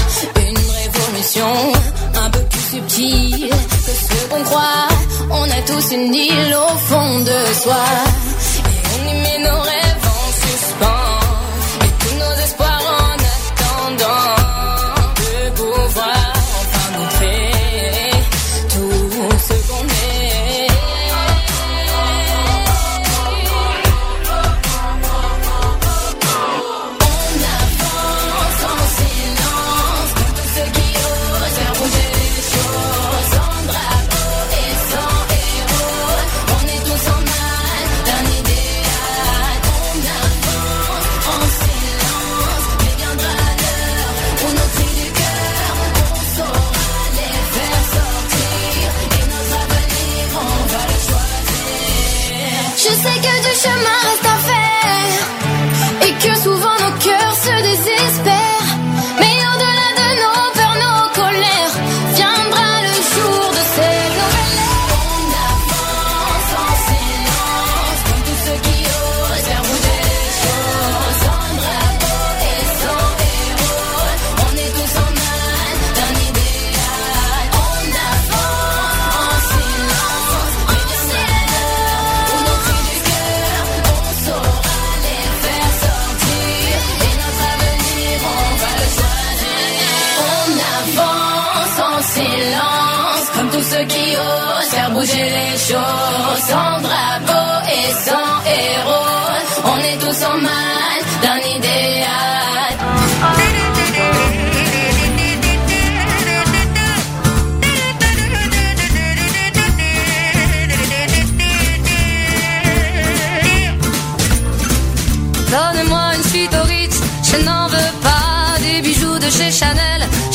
une 0.46 0.58
révolution 0.80 1.54
un 2.22 2.30
peu 2.30 2.42
plus 2.50 2.66
subtile 2.72 3.48
que 3.48 3.92
ce 4.02 4.28
qu'on 4.28 4.42
croit. 4.44 4.88
On 5.30 5.46
est 5.46 5.64
tous 5.64 5.94
une 5.94 6.14
île 6.14 6.54
au 6.54 6.76
fond 6.88 7.20
de 7.20 7.38
soi 7.62 7.84
et 8.68 8.82
on 8.94 9.10
y 9.10 9.14
met 9.24 9.38
nos 9.48 9.60
rêves 9.60 9.81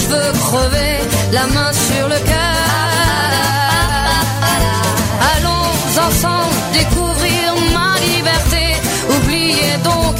Je 0.00 0.06
veux 0.08 0.32
crever 0.46 0.98
la 1.32 1.46
main 1.46 1.72
sur 1.72 2.08
le 2.08 2.18
cœur. 2.30 2.64
Allons 5.32 5.70
ensemble 6.06 6.54
découvrir 6.72 7.54
ma 7.76 7.90
liberté. 8.12 8.64
Oubliez 9.16 9.76
donc 9.82 10.16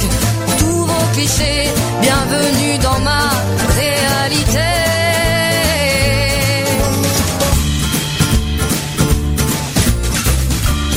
tous 0.59 0.85
vos 0.91 1.05
clichés. 1.13 1.69
Bienvenue 2.01 2.77
dans 2.79 2.99
ma 2.99 3.23
réalité. 3.79 4.69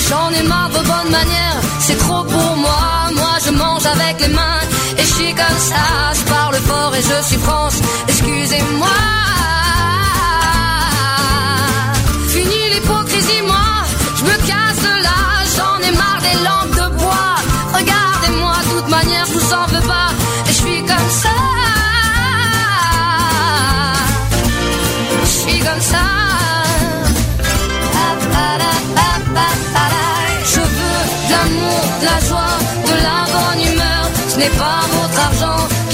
J'en 0.09 0.31
ai 0.33 0.43
marre 0.43 0.71
de 0.71 0.83
bonnes 0.91 1.13
manières, 1.19 1.61
c'est 1.81 1.99
trop 1.99 2.23
pour 2.25 2.57
moi. 2.57 3.11
Moi 3.15 3.35
je 3.45 3.51
mange 3.51 3.87
avec 3.87 4.21
les 4.21 4.29
mains 4.29 4.61
et 4.99 5.03
je 5.03 5.13
suis 5.19 5.35
comme 5.35 5.61
ça. 5.71 6.09
Je 7.01 7.23
suis 7.23 7.39
France, 7.39 7.81
excusez-moi. 8.09 8.89
Fini 12.29 12.71
l'hypocrisie, 12.73 13.43
moi, 13.47 13.85
je 14.17 14.25
me 14.25 14.37
casse 14.49 14.83
de 14.83 15.03
là. 15.05 15.21
J'en 15.57 15.79
ai 15.87 15.93
marre 15.93 16.21
des 16.21 16.39
lampes 16.45 16.75
de 16.75 16.97
bois. 16.97 17.37
Regardez-moi, 17.73 18.55
de 18.65 18.81
toute 18.81 18.89
manière, 18.89 19.25
je 19.27 19.33
vous 19.33 19.55
en 19.55 19.67
veux 19.67 19.87
pas. 19.87 20.11
Et 20.49 20.49
je 20.49 20.53
suis 20.55 20.81
comme 20.81 21.11
ça. 21.23 21.37
Je 25.23 25.27
suis 25.27 25.61
comme 25.61 25.81
ça. 25.81 26.05
Je 30.53 30.61
veux 30.61 31.01
de 31.29 31.31
l'amour, 31.31 31.81
de 32.01 32.05
la 32.07 32.19
joie, 32.27 32.59
de 32.87 32.95
la 33.07 33.19
bonne 33.33 33.73
humeur. 33.73 34.11
Ce 34.29 34.59
pas 34.59 34.98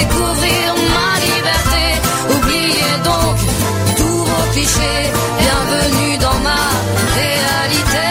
Découvrir 0.00 0.66
ma 0.94 1.10
liberté. 1.26 1.84
Oubliez 2.34 2.94
donc 3.10 3.36
tous 3.98 4.18
vos 4.30 4.46
clichés. 4.52 5.04
Bienvenue 5.42 6.18
dans 6.18 6.38
ma 6.48 6.62
réalité. 7.18 8.06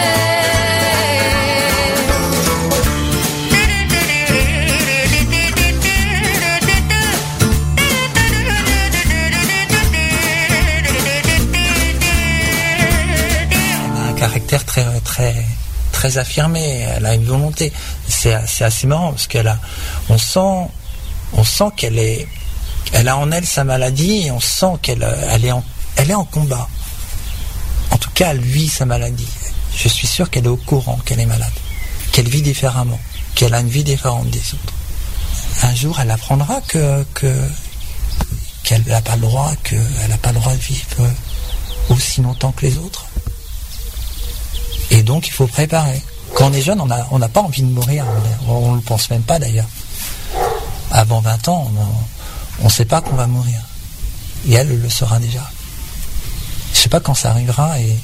un 14.08 14.12
caractère 14.12 14.64
très 14.64 14.84
très 15.04 15.34
très 15.92 16.18
affirmé. 16.18 16.86
Elle 16.96 17.06
a 17.06 17.14
une 17.14 17.24
volonté. 17.24 17.72
C'est 18.08 18.36
c'est 18.46 18.64
assez 18.64 18.86
marrant 18.86 19.10
parce 19.10 19.26
qu'elle 19.26 19.48
a, 19.48 19.58
on 20.08 20.18
sent, 20.18 20.70
on 21.38 21.44
sent 21.44 21.70
qu'elle 21.76 21.98
est, 21.98 22.26
elle 22.92 23.06
a 23.06 23.16
en 23.16 23.30
elle 23.30 23.46
sa 23.46 23.62
maladie 23.62 24.26
et 24.26 24.30
on 24.32 24.40
sent 24.40 24.74
qu'elle 24.82 25.06
elle 25.30 25.44
est 25.44 25.52
en, 25.52 25.62
elle 25.96 26.10
est 26.10 26.14
en 26.14 26.24
combat. 26.24 26.68
En 27.92 27.96
tout 27.96 28.10
cas, 28.10 28.32
elle 28.32 28.40
vit 28.40 28.68
sa 28.68 28.84
maladie. 28.84 29.28
Je 29.76 29.88
suis 29.88 30.08
sûr 30.08 30.28
qu'elle 30.30 30.46
est 30.46 30.48
au 30.48 30.56
courant 30.56 30.98
qu'elle 31.04 31.20
est 31.20 31.26
malade, 31.26 31.52
qu'elle 32.10 32.28
vit 32.28 32.42
différemment, 32.42 32.98
qu'elle 33.36 33.54
a 33.54 33.60
une 33.60 33.68
vie 33.68 33.84
différente 33.84 34.28
des 34.30 34.40
autres. 34.40 34.74
Un 35.62 35.74
jour, 35.76 35.96
elle 36.00 36.10
apprendra 36.10 36.60
que 36.66 37.04
que 37.14 37.32
qu'elle 38.64 38.82
n'a 38.82 39.00
pas 39.00 39.14
le 39.14 39.22
droit, 39.22 39.52
n'a 40.08 40.18
pas 40.18 40.32
droit 40.32 40.52
de 40.52 40.60
vivre 40.60 41.08
aussi 41.88 42.20
longtemps 42.20 42.50
que 42.50 42.66
les 42.66 42.76
autres. 42.78 43.06
Et 44.90 45.02
donc, 45.02 45.28
il 45.28 45.32
faut 45.32 45.46
préparer. 45.46 46.02
Quand 46.34 46.50
on 46.50 46.52
est 46.52 46.62
jeune, 46.62 46.80
on 46.80 46.86
n'a 46.86 47.06
on 47.12 47.20
n'a 47.20 47.28
pas 47.28 47.42
envie 47.42 47.62
de 47.62 47.70
mourir. 47.70 48.04
On 48.48 48.72
ne 48.72 48.76
le 48.76 48.82
pense 48.82 49.08
même 49.10 49.22
pas 49.22 49.38
d'ailleurs. 49.38 49.68
Avant 50.90 51.20
20 51.20 51.48
ans, 51.48 51.70
on 52.60 52.64
ne 52.64 52.70
sait 52.70 52.84
pas 52.84 53.00
qu'on 53.00 53.16
va 53.16 53.26
mourir. 53.26 53.60
Et 54.48 54.54
elle 54.54 54.80
le 54.80 54.88
saura 54.88 55.18
déjà. 55.18 55.44
Je 56.72 56.78
sais 56.78 56.88
pas 56.88 57.00
quand 57.00 57.14
ça 57.14 57.30
arrivera 57.30 57.78
et 57.80 57.96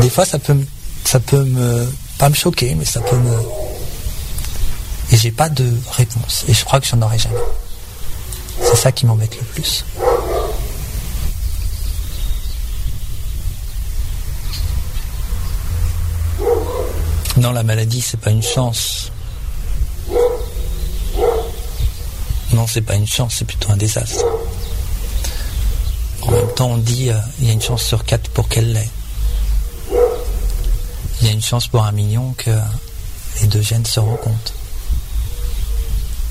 des 0.00 0.10
fois 0.10 0.24
ça 0.24 0.38
peut 0.38 0.56
ça 1.04 1.18
peut 1.18 1.44
me 1.44 1.92
pas 2.18 2.28
me 2.28 2.34
choquer, 2.34 2.74
mais 2.74 2.84
ça 2.84 3.00
peut 3.00 3.16
me 3.18 3.36
et 5.10 5.16
j'ai 5.16 5.32
pas 5.32 5.48
de 5.48 5.76
réponse 5.90 6.44
et 6.48 6.54
je 6.54 6.64
crois 6.64 6.80
que 6.80 6.86
j'en 6.86 7.02
aurai 7.02 7.18
jamais. 7.18 7.34
C'est 8.62 8.76
ça 8.76 8.92
qui 8.92 9.06
m'embête 9.06 9.36
le 9.36 9.44
plus. 9.44 9.84
Non, 17.38 17.50
la 17.50 17.62
maladie, 17.62 18.00
c'est 18.00 18.20
pas 18.20 18.30
une 18.30 18.42
chance. 18.42 19.10
Non, 22.52 22.66
c'est 22.66 22.82
pas 22.82 22.96
une 22.96 23.06
chance, 23.06 23.36
c'est 23.38 23.44
plutôt 23.46 23.70
un 23.70 23.76
désastre. 23.76 24.24
En 26.22 26.30
même 26.30 26.54
temps, 26.54 26.70
on 26.70 26.78
dit 26.78 27.10
euh, 27.10 27.18
il 27.40 27.46
y 27.46 27.50
a 27.50 27.52
une 27.52 27.62
chance 27.62 27.82
sur 27.82 28.04
quatre 28.04 28.30
pour 28.30 28.48
qu'elle 28.48 28.72
l'ait. 28.72 28.90
Il 31.20 31.26
y 31.26 31.30
a 31.30 31.32
une 31.32 31.42
chance 31.42 31.66
pour 31.68 31.84
un 31.84 31.92
million 31.92 32.34
que 32.36 32.50
les 33.40 33.46
deux 33.46 33.62
gènes 33.62 33.86
se 33.86 34.00
rencontrent. 34.00 34.54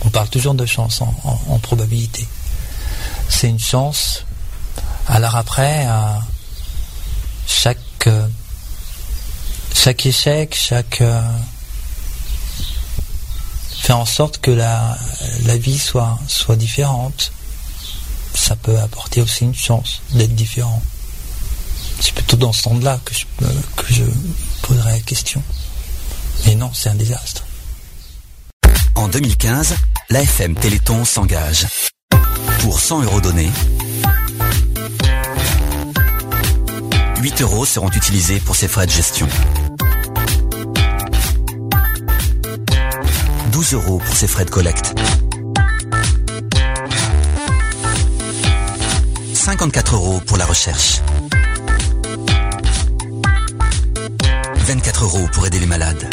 On 0.06 0.10
parle 0.10 0.30
toujours 0.30 0.54
de 0.54 0.66
chance 0.66 1.02
en, 1.02 1.60
probabilité. 1.60 2.28
C'est 3.30 3.48
une 3.48 3.60
chance. 3.60 4.26
Alors 5.08 5.36
après, 5.36 5.86
euh, 5.88 6.18
chaque 7.48 7.78
euh, 8.08 8.28
chaque 9.74 10.06
échec, 10.06 10.56
chaque 10.56 11.02
fait 13.82 13.94
en 13.94 14.06
sorte 14.06 14.38
que 14.38 14.52
la, 14.52 14.98
vie 15.58 15.80
soit, 15.80 16.20
différente. 16.52 17.32
Ça 18.36 18.56
peut 18.56 18.80
apporter 18.80 19.22
aussi 19.22 19.44
une 19.44 19.56
chance 19.56 20.02
d'être 20.12 20.36
différent. 20.36 20.82
C'est 22.00 22.14
plutôt 22.14 22.38
dans 22.38 22.54
ce 22.54 22.62
sens-là 22.62 23.00
que 23.04 23.14
je, 23.14 23.26
que 23.76 23.94
je 23.94 24.04
poserai 24.62 24.92
la 24.92 25.00
question. 25.00 25.42
Mais 26.46 26.56
non, 26.56 26.72
c'est 26.74 26.90
un 26.90 26.96
désastre. 26.96 27.44
En 28.96 29.08
2015, 29.08 29.76
l'AFM 30.10 30.56
Téléthon 30.56 31.04
s'engage. 31.04 31.68
Pour 32.60 32.80
100 32.80 33.04
euros 33.04 33.22
donnés, 33.22 33.50
8 37.20 37.42
euros 37.42 37.66
seront 37.66 37.90
utilisés 37.90 38.40
pour 38.40 38.56
ses 38.56 38.68
frais 38.68 38.86
de 38.86 38.92
gestion. 38.92 39.28
12 43.52 43.74
euros 43.74 44.02
pour 44.06 44.16
ses 44.16 44.28
frais 44.28 44.46
de 44.46 44.50
collecte. 44.50 44.94
54 49.34 49.96
euros 49.96 50.22
pour 50.26 50.38
la 50.38 50.46
recherche. 50.46 51.02
24 54.56 55.04
euros 55.04 55.28
pour 55.34 55.46
aider 55.46 55.60
les 55.60 55.66
malades. 55.66 56.10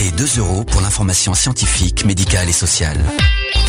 Et 0.00 0.10
2 0.10 0.38
euros 0.38 0.64
pour 0.64 0.80
l'information 0.80 1.34
scientifique, 1.34 2.04
médicale 2.04 2.48
et 2.48 2.52
sociale. 2.52 2.98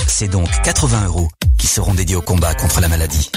C'est 0.07 0.29
donc 0.29 0.49
80 0.63 1.05
euros 1.05 1.29
qui 1.59 1.67
seront 1.67 1.93
dédiés 1.93 2.15
au 2.15 2.21
combat 2.21 2.55
contre 2.55 2.81
la 2.81 2.87
maladie. 2.87 3.29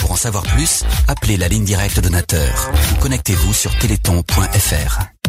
Pour 0.00 0.12
en 0.12 0.16
savoir 0.16 0.44
plus, 0.44 0.84
appelez 1.08 1.36
la 1.36 1.48
ligne 1.48 1.64
directe 1.64 2.00
donateur 2.00 2.70
ou 2.92 3.00
connectez-vous 3.00 3.52
sur 3.52 3.76
téléthon.fr. 3.78 5.21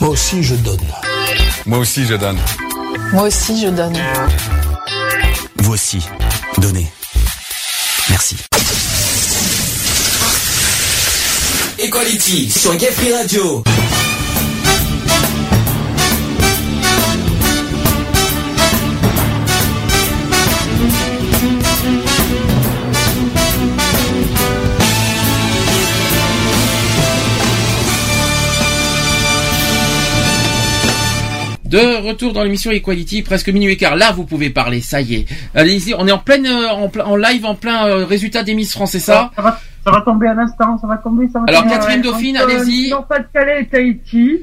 Moi 0.00 0.10
aussi, 0.10 0.42
je 0.42 0.54
donne. 0.54 0.80
Moi 1.66 1.78
aussi, 1.78 2.06
je 2.06 2.14
donne. 2.14 2.38
Moi 3.12 3.24
aussi, 3.24 3.60
je 3.60 3.68
donne. 3.68 3.96
Vous 5.56 5.72
aussi, 5.72 6.00
donnez. 6.58 6.86
Merci. 8.10 8.36
Equality 11.78 12.50
sur 12.50 12.74
Gay 12.76 12.90
Radio. 13.12 13.62
De 31.68 32.06
retour 32.06 32.32
dans 32.32 32.42
l'émission 32.42 32.70
Equality, 32.70 33.22
presque 33.22 33.48
minuit 33.50 33.72
et 33.72 33.76
quart. 33.76 33.94
Là, 33.96 34.12
vous 34.12 34.24
pouvez 34.24 34.48
parler, 34.50 34.80
ça 34.80 35.00
y 35.02 35.14
est. 35.16 35.26
Allez-y, 35.54 35.94
on 35.94 36.06
est 36.06 36.12
en 36.12 36.18
pleine, 36.18 36.46
euh, 36.46 36.68
en, 36.70 36.88
plein- 36.88 37.04
en 37.04 37.16
live, 37.16 37.44
en 37.44 37.54
plein 37.54 37.86
euh, 37.86 38.04
résultat 38.06 38.42
des 38.42 38.54
Miss 38.54 38.72
France, 38.72 38.92
c'est 38.92 39.00
ça? 39.00 39.30
Ça 39.36 39.42
va, 39.42 39.60
ça 39.84 39.90
va 39.90 40.00
tomber 40.00 40.28
à 40.28 40.34
l'instant, 40.34 40.78
ça 40.80 40.86
va 40.86 40.96
tomber, 40.96 41.28
ça 41.32 41.40
va 41.40 41.44
Alors, 41.48 41.62
tomber. 41.64 41.74
Catherine 41.74 42.00
Dauphine, 42.00 42.36
allez-y. 42.38 42.86
euh, 42.86 42.90
Nord-Pas-de-Calais 42.90 43.62
et 43.62 43.66
Tahiti. 43.66 44.38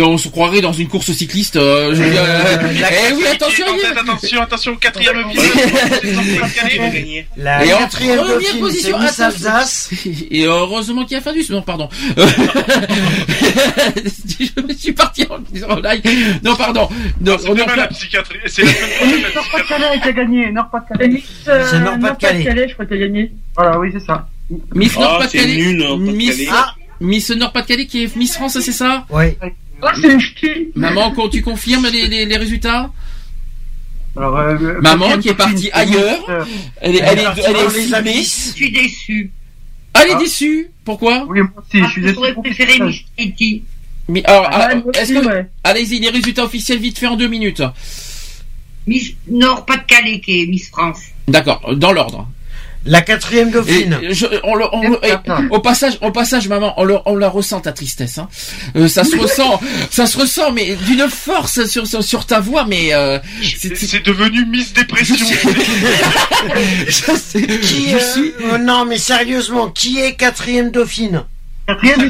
On 0.00 0.18
se 0.18 0.28
croirait 0.28 0.60
dans 0.60 0.72
une 0.72 0.88
course 0.88 1.10
cycliste. 1.12 1.56
euh, 1.56 1.94
je 1.94 2.02
veux 2.02 2.10
dire, 2.10 2.22
euh, 2.22 2.56
eh 3.10 3.14
oui, 3.14 3.26
attention, 3.26 3.66
attention, 3.96 4.42
attention, 4.42 4.76
quatrième 4.76 5.24
pied. 5.30 5.40
La 7.36 7.64
et 7.64 7.72
en 7.74 7.78
quatrième 7.78 8.18
première 8.20 8.58
position. 8.58 8.96
Alsace. 8.98 9.90
Et 10.30 10.44
heureusement 10.44 11.04
qu'il 11.04 11.16
y 11.16 11.18
a 11.18 11.22
fin 11.22 11.32
du 11.32 11.42
non 11.50 11.62
pardon. 11.62 11.88
je 12.16 12.22
me 14.62 14.72
suis 14.74 14.92
parti 14.92 15.26
en, 15.30 15.36
en 15.70 15.76
live. 15.76 16.02
Non 16.44 16.54
pardon. 16.56 16.88
Non, 17.20 17.36
on 17.48 17.56
est 17.56 17.62
en 17.62 17.74
la 17.76 17.86
psychiatrie. 17.88 18.38
C'est 18.46 18.62
Nord-Pas-de-Calais 18.64 20.00
qui 20.02 20.08
a 20.08 20.12
gagné, 20.12 20.50
Nord-Pas-de-Calais. 20.52 21.08
Miss, 21.08 21.24
euh, 21.48 21.64
C'est 21.70 21.80
Nord-Pas-de-Calais. 21.80 22.44
Nord-Pas-de-Calais, 22.44 22.68
je 22.68 22.74
crois 22.74 22.86
qu'elle 22.86 23.02
a 23.02 23.06
gagné. 23.06 23.32
Voilà, 23.56 23.78
oui, 23.78 23.90
c'est 23.92 24.04
ça. 24.04 24.28
Miss 24.74 24.92
Ah, 24.96 25.00
Nord-Pas-de-Calais. 25.00 25.76
Miss, 25.98 26.40
Ah. 26.50 26.74
Miss 27.00 27.30
Nord-Pas-de-Calais 27.30 27.86
qui 27.86 28.04
est 28.04 28.16
Miss 28.16 28.34
France, 28.34 28.58
c'est 28.60 28.72
ça 28.72 29.06
Oui. 29.10 29.36
Ah, 29.82 29.92
c'est 30.00 30.12
une 30.12 30.20
ch'ti. 30.20 30.68
Maman, 30.74 31.12
quand 31.12 31.28
tu 31.28 31.42
confirmes 31.42 31.86
les, 31.88 32.08
les, 32.08 32.26
les 32.26 32.36
résultats 32.36 32.90
Alors, 34.16 34.36
euh, 34.38 34.80
Maman 34.80 35.18
qui 35.18 35.28
est 35.28 35.34
partie 35.34 35.70
ailleurs. 35.72 36.24
euh, 36.28 36.44
Elle 36.80 36.96
est, 36.96 36.98
elle 36.98 37.18
est, 37.18 37.22
est 37.22 38.08
est. 38.08 38.22
Je 38.22 38.52
suis 38.54 38.70
déçue. 38.72 39.30
Ah, 39.94 40.00
elle 40.04 40.12
est 40.16 40.18
déçue. 40.18 40.70
Pourquoi 40.84 41.24
Oui, 41.28 41.40
moi 41.40 41.50
aussi, 41.58 41.82
je 41.84 41.90
suis 41.90 42.02
déçu. 42.02 42.14
J'aurais 42.14 42.34
préféré 42.34 42.80
Miss 42.80 43.00
Haiti. 43.16 43.62
Mais 44.08 44.24
alors, 44.24 44.48
ah, 44.50 44.70
est-ce 44.94 45.12
que 45.12 45.26
ouais. 45.26 45.46
allez-y 45.64 45.98
les 45.98 46.08
résultats 46.10 46.44
officiels 46.44 46.78
vite 46.78 46.98
fait 46.98 47.06
en 47.06 47.16
deux 47.16 47.28
minutes. 47.28 47.62
Miss 48.86 49.12
Nord 49.30 49.66
Pas-de-Calais 49.66 50.20
qui 50.20 50.42
est 50.42 50.46
Miss 50.46 50.68
France. 50.70 51.00
D'accord, 51.28 51.74
dans 51.76 51.92
l'ordre. 51.92 52.26
La 52.90 53.02
quatrième 53.02 53.50
dauphine. 53.50 53.98
Et 54.02 54.14
je- 54.14 54.26
on 54.44 54.54
le- 54.54 54.64
on 54.72 54.88
le- 54.88 54.98
et 55.04 55.12
au 55.50 55.58
passage, 55.60 55.98
au 56.00 56.10
passage, 56.10 56.48
maman, 56.48 56.72
on, 56.78 56.84
le- 56.84 56.98
on 57.04 57.16
la 57.16 57.28
ressent 57.28 57.60
ta 57.60 57.72
tristesse. 57.72 58.16
Hein. 58.18 58.28
Euh, 58.76 58.88
ça 58.88 59.04
se 59.04 59.16
ressent, 59.16 59.60
ça 59.90 60.06
se 60.06 60.16
ressent, 60.18 60.52
mais 60.52 60.74
d'une 60.86 61.08
force 61.08 61.66
sur, 61.66 61.86
sur, 61.86 62.02
sur 62.02 62.24
ta 62.26 62.40
voix, 62.40 62.64
mais 62.66 62.94
euh, 62.94 63.18
c'est 63.58 63.76
C'est 63.76 64.04
devenu 64.04 64.44
Miss 64.46 64.72
Dépression. 64.72 65.16
je 66.86 67.12
sais, 67.12 67.42
Qui, 67.60 67.90
je 67.90 67.98
suis 67.98 68.32
euh, 68.44 68.58
non, 68.58 68.84
mais 68.86 68.98
sérieusement, 68.98 69.68
qui 69.68 70.00
est 70.00 70.14
quatrième 70.14 70.70
dauphine? 70.70 71.24
Quatrième, 71.66 72.00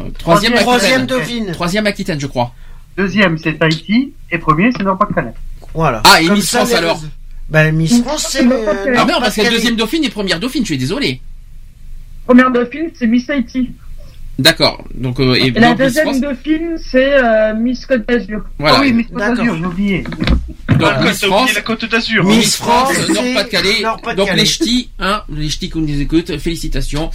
euh, 0.00 0.04
troisième, 0.18 0.54
Troisième 0.54 1.06
dauphine. 1.06 1.52
Troisième 1.52 1.86
Aquitaine, 1.86 2.20
je 2.20 2.26
crois. 2.26 2.52
Deuxième, 2.96 3.38
c'est 3.38 3.54
Tahiti. 3.58 4.12
Et 4.30 4.38
premier, 4.38 4.70
c'est 4.76 4.82
Nord-Pas-de-Calais. 4.82 5.32
Voilà. 5.74 6.02
Ah, 6.04 6.20
et 6.20 6.28
Miss 6.30 6.50
France 6.50 6.72
alors. 6.74 7.00
Ben, 7.48 7.74
Miss 7.74 8.02
France, 8.02 8.26
c'est 8.30 8.42
le. 8.42 8.52
Ah 8.96 9.04
non, 9.06 9.20
parce 9.20 9.34
que 9.34 9.40
Pas-de-Calais. 9.40 9.50
deuxième 9.50 9.76
dauphine 9.76 10.04
et 10.04 10.10
première 10.10 10.38
dauphine, 10.38 10.62
je 10.62 10.68
suis 10.68 10.78
désolé. 10.78 11.20
Première 12.26 12.50
dauphine, 12.50 12.90
c'est 12.94 13.06
Miss 13.06 13.28
Haiti. 13.30 13.70
D'accord. 14.38 14.84
Donc 14.94 15.18
euh, 15.18 15.34
et, 15.34 15.50
la 15.50 15.74
deuxième 15.74 16.04
France, 16.04 16.20
dauphine, 16.20 16.76
c'est 16.78 17.14
euh, 17.14 17.54
Miss 17.54 17.84
Côte 17.86 18.06
d'Azur. 18.06 18.44
voilà. 18.58 18.76
Ah 18.78 18.80
oui, 18.82 18.92
Miss 18.92 19.06
Côte 19.08 19.18
d'Azur, 19.18 19.56
j'ai 19.56 19.64
oublié. 19.64 20.04
donc 20.78 20.90
Ah, 20.94 21.02
Miss 21.02 21.24
France, 21.24 21.54
la 21.54 21.60
Côte 21.62 21.84
d'Azur. 21.86 22.24
Miss 22.24 22.36
Miss 22.38 22.56
France, 22.56 23.08
Nord-Pas-de-Calais. 23.08 23.82
Donc 24.16 24.32
les 24.34 24.46
ch'tis, 24.46 24.90
hein, 25.00 25.22
les 25.34 25.48
ch'tis 25.48 25.70
qui 25.70 25.78
nous 25.78 26.00
écoutent, 26.00 26.38
félicitations. 26.38 27.10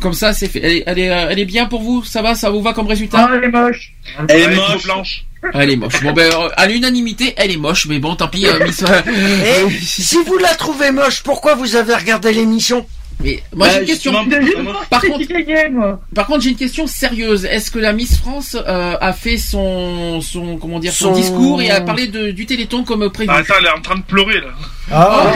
Comme 0.00 0.14
ça, 0.14 0.32
c'est 0.32 0.48
fait. 0.48 0.60
Elle 0.62 0.72
est, 0.72 0.82
elle 0.86 0.98
est, 0.98 1.10
euh, 1.10 1.28
elle 1.30 1.38
est 1.38 1.44
bien 1.44 1.66
pour 1.66 1.82
vous 1.82 2.02
Ça 2.02 2.22
va 2.22 2.34
Ça 2.34 2.50
vous 2.50 2.62
va 2.62 2.72
comme 2.72 2.86
résultat? 2.86 3.28
Ah, 3.30 3.34
elle 3.36 3.44
est 3.44 3.48
moche. 3.48 3.92
Elle 4.18 4.30
est 4.30 4.42
Elle 4.42 4.52
est 4.52 4.56
trop 4.56 4.72
moche. 4.72 4.82
blanche. 4.84 5.24
Elle 5.54 5.70
est 5.70 5.76
moche. 5.76 6.02
Bon 6.02 6.12
ben, 6.12 6.30
euh, 6.32 6.48
à 6.56 6.66
l'unanimité, 6.66 7.34
elle 7.36 7.50
est 7.50 7.56
moche, 7.56 7.86
mais 7.86 7.98
bon, 7.98 8.14
tant 8.16 8.28
pis, 8.28 8.46
euh, 8.46 8.64
Miss. 8.64 8.82
Et 9.44 9.70
si 9.80 10.16
vous 10.26 10.38
la 10.38 10.54
trouvez 10.54 10.90
moche, 10.90 11.22
pourquoi 11.22 11.54
vous 11.54 11.76
avez 11.76 11.94
regardé 11.94 12.32
l'émission? 12.32 12.86
Mais 13.22 13.42
moi 13.54 13.68
j'ai 13.68 13.74
Bah, 13.74 13.80
une 13.80 13.86
question. 13.86 14.12
J'ai 14.30 14.62
moi- 14.62 14.80
Par 14.88 15.00
contre- 15.02 15.70
moi. 15.72 16.00
Par 16.14 16.26
contre, 16.26 16.40
j'ai 16.42 16.50
une 16.50 16.56
question 16.56 16.86
sérieuse. 16.86 17.44
Est-ce 17.44 17.70
que 17.70 17.78
la 17.78 17.92
Miss 17.92 18.16
France 18.18 18.56
euh, 18.56 18.96
a 19.00 19.12
fait 19.12 19.36
son, 19.36 20.20
son, 20.20 20.56
comment 20.56 20.78
dire, 20.78 20.92
son, 20.92 21.14
Son- 21.14 21.20
discours 21.20 21.60
et 21.62 21.70
a 21.70 21.80
parlé 21.80 22.06
de, 22.06 22.30
du 22.30 22.46
Téléthon 22.46 22.82
comme 22.84 23.10
prévu? 23.10 23.30
Ah, 23.32 23.38
attends, 23.38 23.54
elle 23.60 23.66
est 23.66 23.70
en 23.78 23.80
train 23.82 23.96
de 23.96 24.02
pleurer 24.02 24.40
là. 24.40 24.48
Ah, 24.92 25.32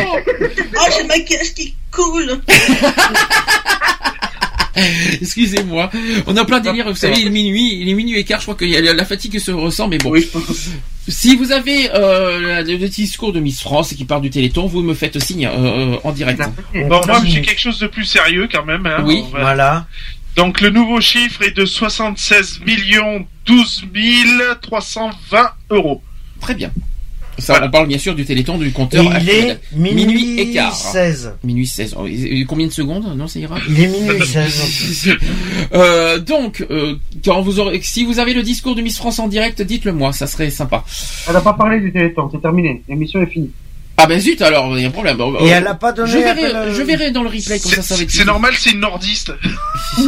Oh, 0.77 0.91
j'ai 0.97 1.05
ma 1.07 1.19
caisse 1.21 1.51
qui 1.51 1.75
coule. 1.91 2.41
Excusez-moi. 5.21 5.91
On 6.27 6.37
a 6.37 6.45
plein 6.45 6.61
de 6.61 6.65
délire. 6.65 6.89
Vous 6.89 6.97
savez, 6.97 7.21
il 7.21 7.27
est 7.29 7.31
minuit, 7.31 7.79
il 7.81 7.89
est 7.89 7.95
minuit 7.95 8.19
et 8.19 8.25
quart. 8.25 8.41
Je 8.41 8.47
crois 8.47 8.55
que 8.55 8.65
la 8.65 8.93
la 8.93 9.05
fatigue 9.05 9.39
se 9.39 9.51
ressent, 9.51 9.89
mais 9.89 9.99
bon. 9.99 10.11
Oui, 10.11 10.23
je 10.23 10.39
pense. 10.39 10.71
Si 11.07 11.37
vous 11.37 11.53
avez 11.53 11.91
euh, 11.93 12.63
le 12.63 12.77
le 12.77 12.89
discours 12.89 13.33
de 13.33 13.41
Miss 13.41 13.61
France 13.61 13.93
qui 13.93 14.05
parle 14.05 14.23
du 14.23 14.31
Téléthon, 14.31 14.67
vous 14.67 14.83
me 14.83 14.95
faites 14.95 15.19
signe 15.19 15.47
euh, 15.47 15.95
euh, 15.95 15.97
en 16.03 16.13
direct. 16.13 16.41
Bon, 16.75 17.01
moi 17.07 17.23
j'ai 17.27 17.43
quelque 17.43 17.61
chose 17.61 17.79
de 17.79 17.87
plus 17.87 18.05
sérieux 18.05 18.49
quand 18.51 18.65
même. 18.65 18.87
Hein. 18.87 19.03
Oui. 19.05 19.23
Voilà. 19.31 19.87
Donc 20.37 20.61
le 20.61 20.71
nouveau 20.71 21.01
chiffre 21.01 21.43
est 21.43 21.57
de 21.57 21.67
76 21.67 22.61
millions 22.67 23.27
12 23.47 23.87
320 24.63 25.51
euros. 25.71 26.03
Très 26.41 26.55
bien. 26.55 26.73
Ça, 27.39 27.61
on 27.65 27.71
parle 27.71 27.89
bien 27.89 27.99
sûr 27.99 28.15
du 28.15 28.25
Téléthon 28.25 28.59
du 28.59 28.71
compteur. 28.73 29.05
Et 29.05 29.19
il 29.23 29.31
est 29.31 29.59
minuit 29.75 30.39
et 30.41 30.53
quart. 30.53 30.75
16. 30.75 31.33
Minuit 31.43 31.67
16. 31.67 31.95
Oh, 31.99 32.07
et- 32.07 32.41
et 32.41 32.45
combien 32.45 32.67
de 32.67 32.73
secondes 32.73 33.05
Non, 33.17 33.27
ça 33.27 33.39
ira? 33.41 33.57
Il 33.69 33.81
est 33.81 33.87
minuit 33.89 34.25
16. 34.27 35.09
Euh, 35.73 36.19
donc, 36.21 36.65
euh, 36.71 36.97
quand 37.25 37.41
vous 37.43 37.59
aurez, 37.59 37.81
si 37.83 38.05
vous 38.05 38.19
avez 38.19 38.35
le 38.35 38.43
discours 38.43 38.75
de 38.75 38.83
Miss 38.83 38.97
France 38.99 39.19
en 39.19 39.29
direct, 39.29 39.63
dites-le 39.63 39.93
moi, 39.93 40.13
ça 40.13 40.27
serait 40.27 40.51
sympa. 40.51 40.85
Elle 41.27 41.35
n'a 41.35 41.41
pas 41.41 41.55
parlé 41.55 41.81
du 41.81 41.93
Téléthon, 41.93 42.29
c'est 42.33 42.41
terminé. 42.41 42.83
L'émission 42.89 43.21
est 43.23 43.27
finie. 43.27 43.51
Ah 43.97 44.07
ben 44.07 44.19
zut, 44.21 44.43
alors 44.43 44.77
il 44.77 44.83
y 44.83 44.85
a 44.85 44.89
un 44.89 44.91
problème. 44.91 45.17
Et 45.41 45.49
elle 45.49 45.67
a 45.69 45.75
pas 45.75 45.93
donné 45.93 46.11
Je 46.11 46.19
verrai, 46.19 46.45
appel 46.47 46.57
à- 46.57 46.73
je 46.73 46.83
verrai 46.83 47.11
dans 47.13 47.23
le 47.23 47.29
replay 47.29 47.61
comment 47.61 47.75
ça, 47.77 47.83
ça 47.83 47.95
va 47.95 47.99
C'est 47.99 48.03
être. 48.05 48.11
c'est 48.11 48.25
normal, 48.25 48.53
c'est 48.59 48.71
une 48.71 48.81
nordiste. 48.81 49.33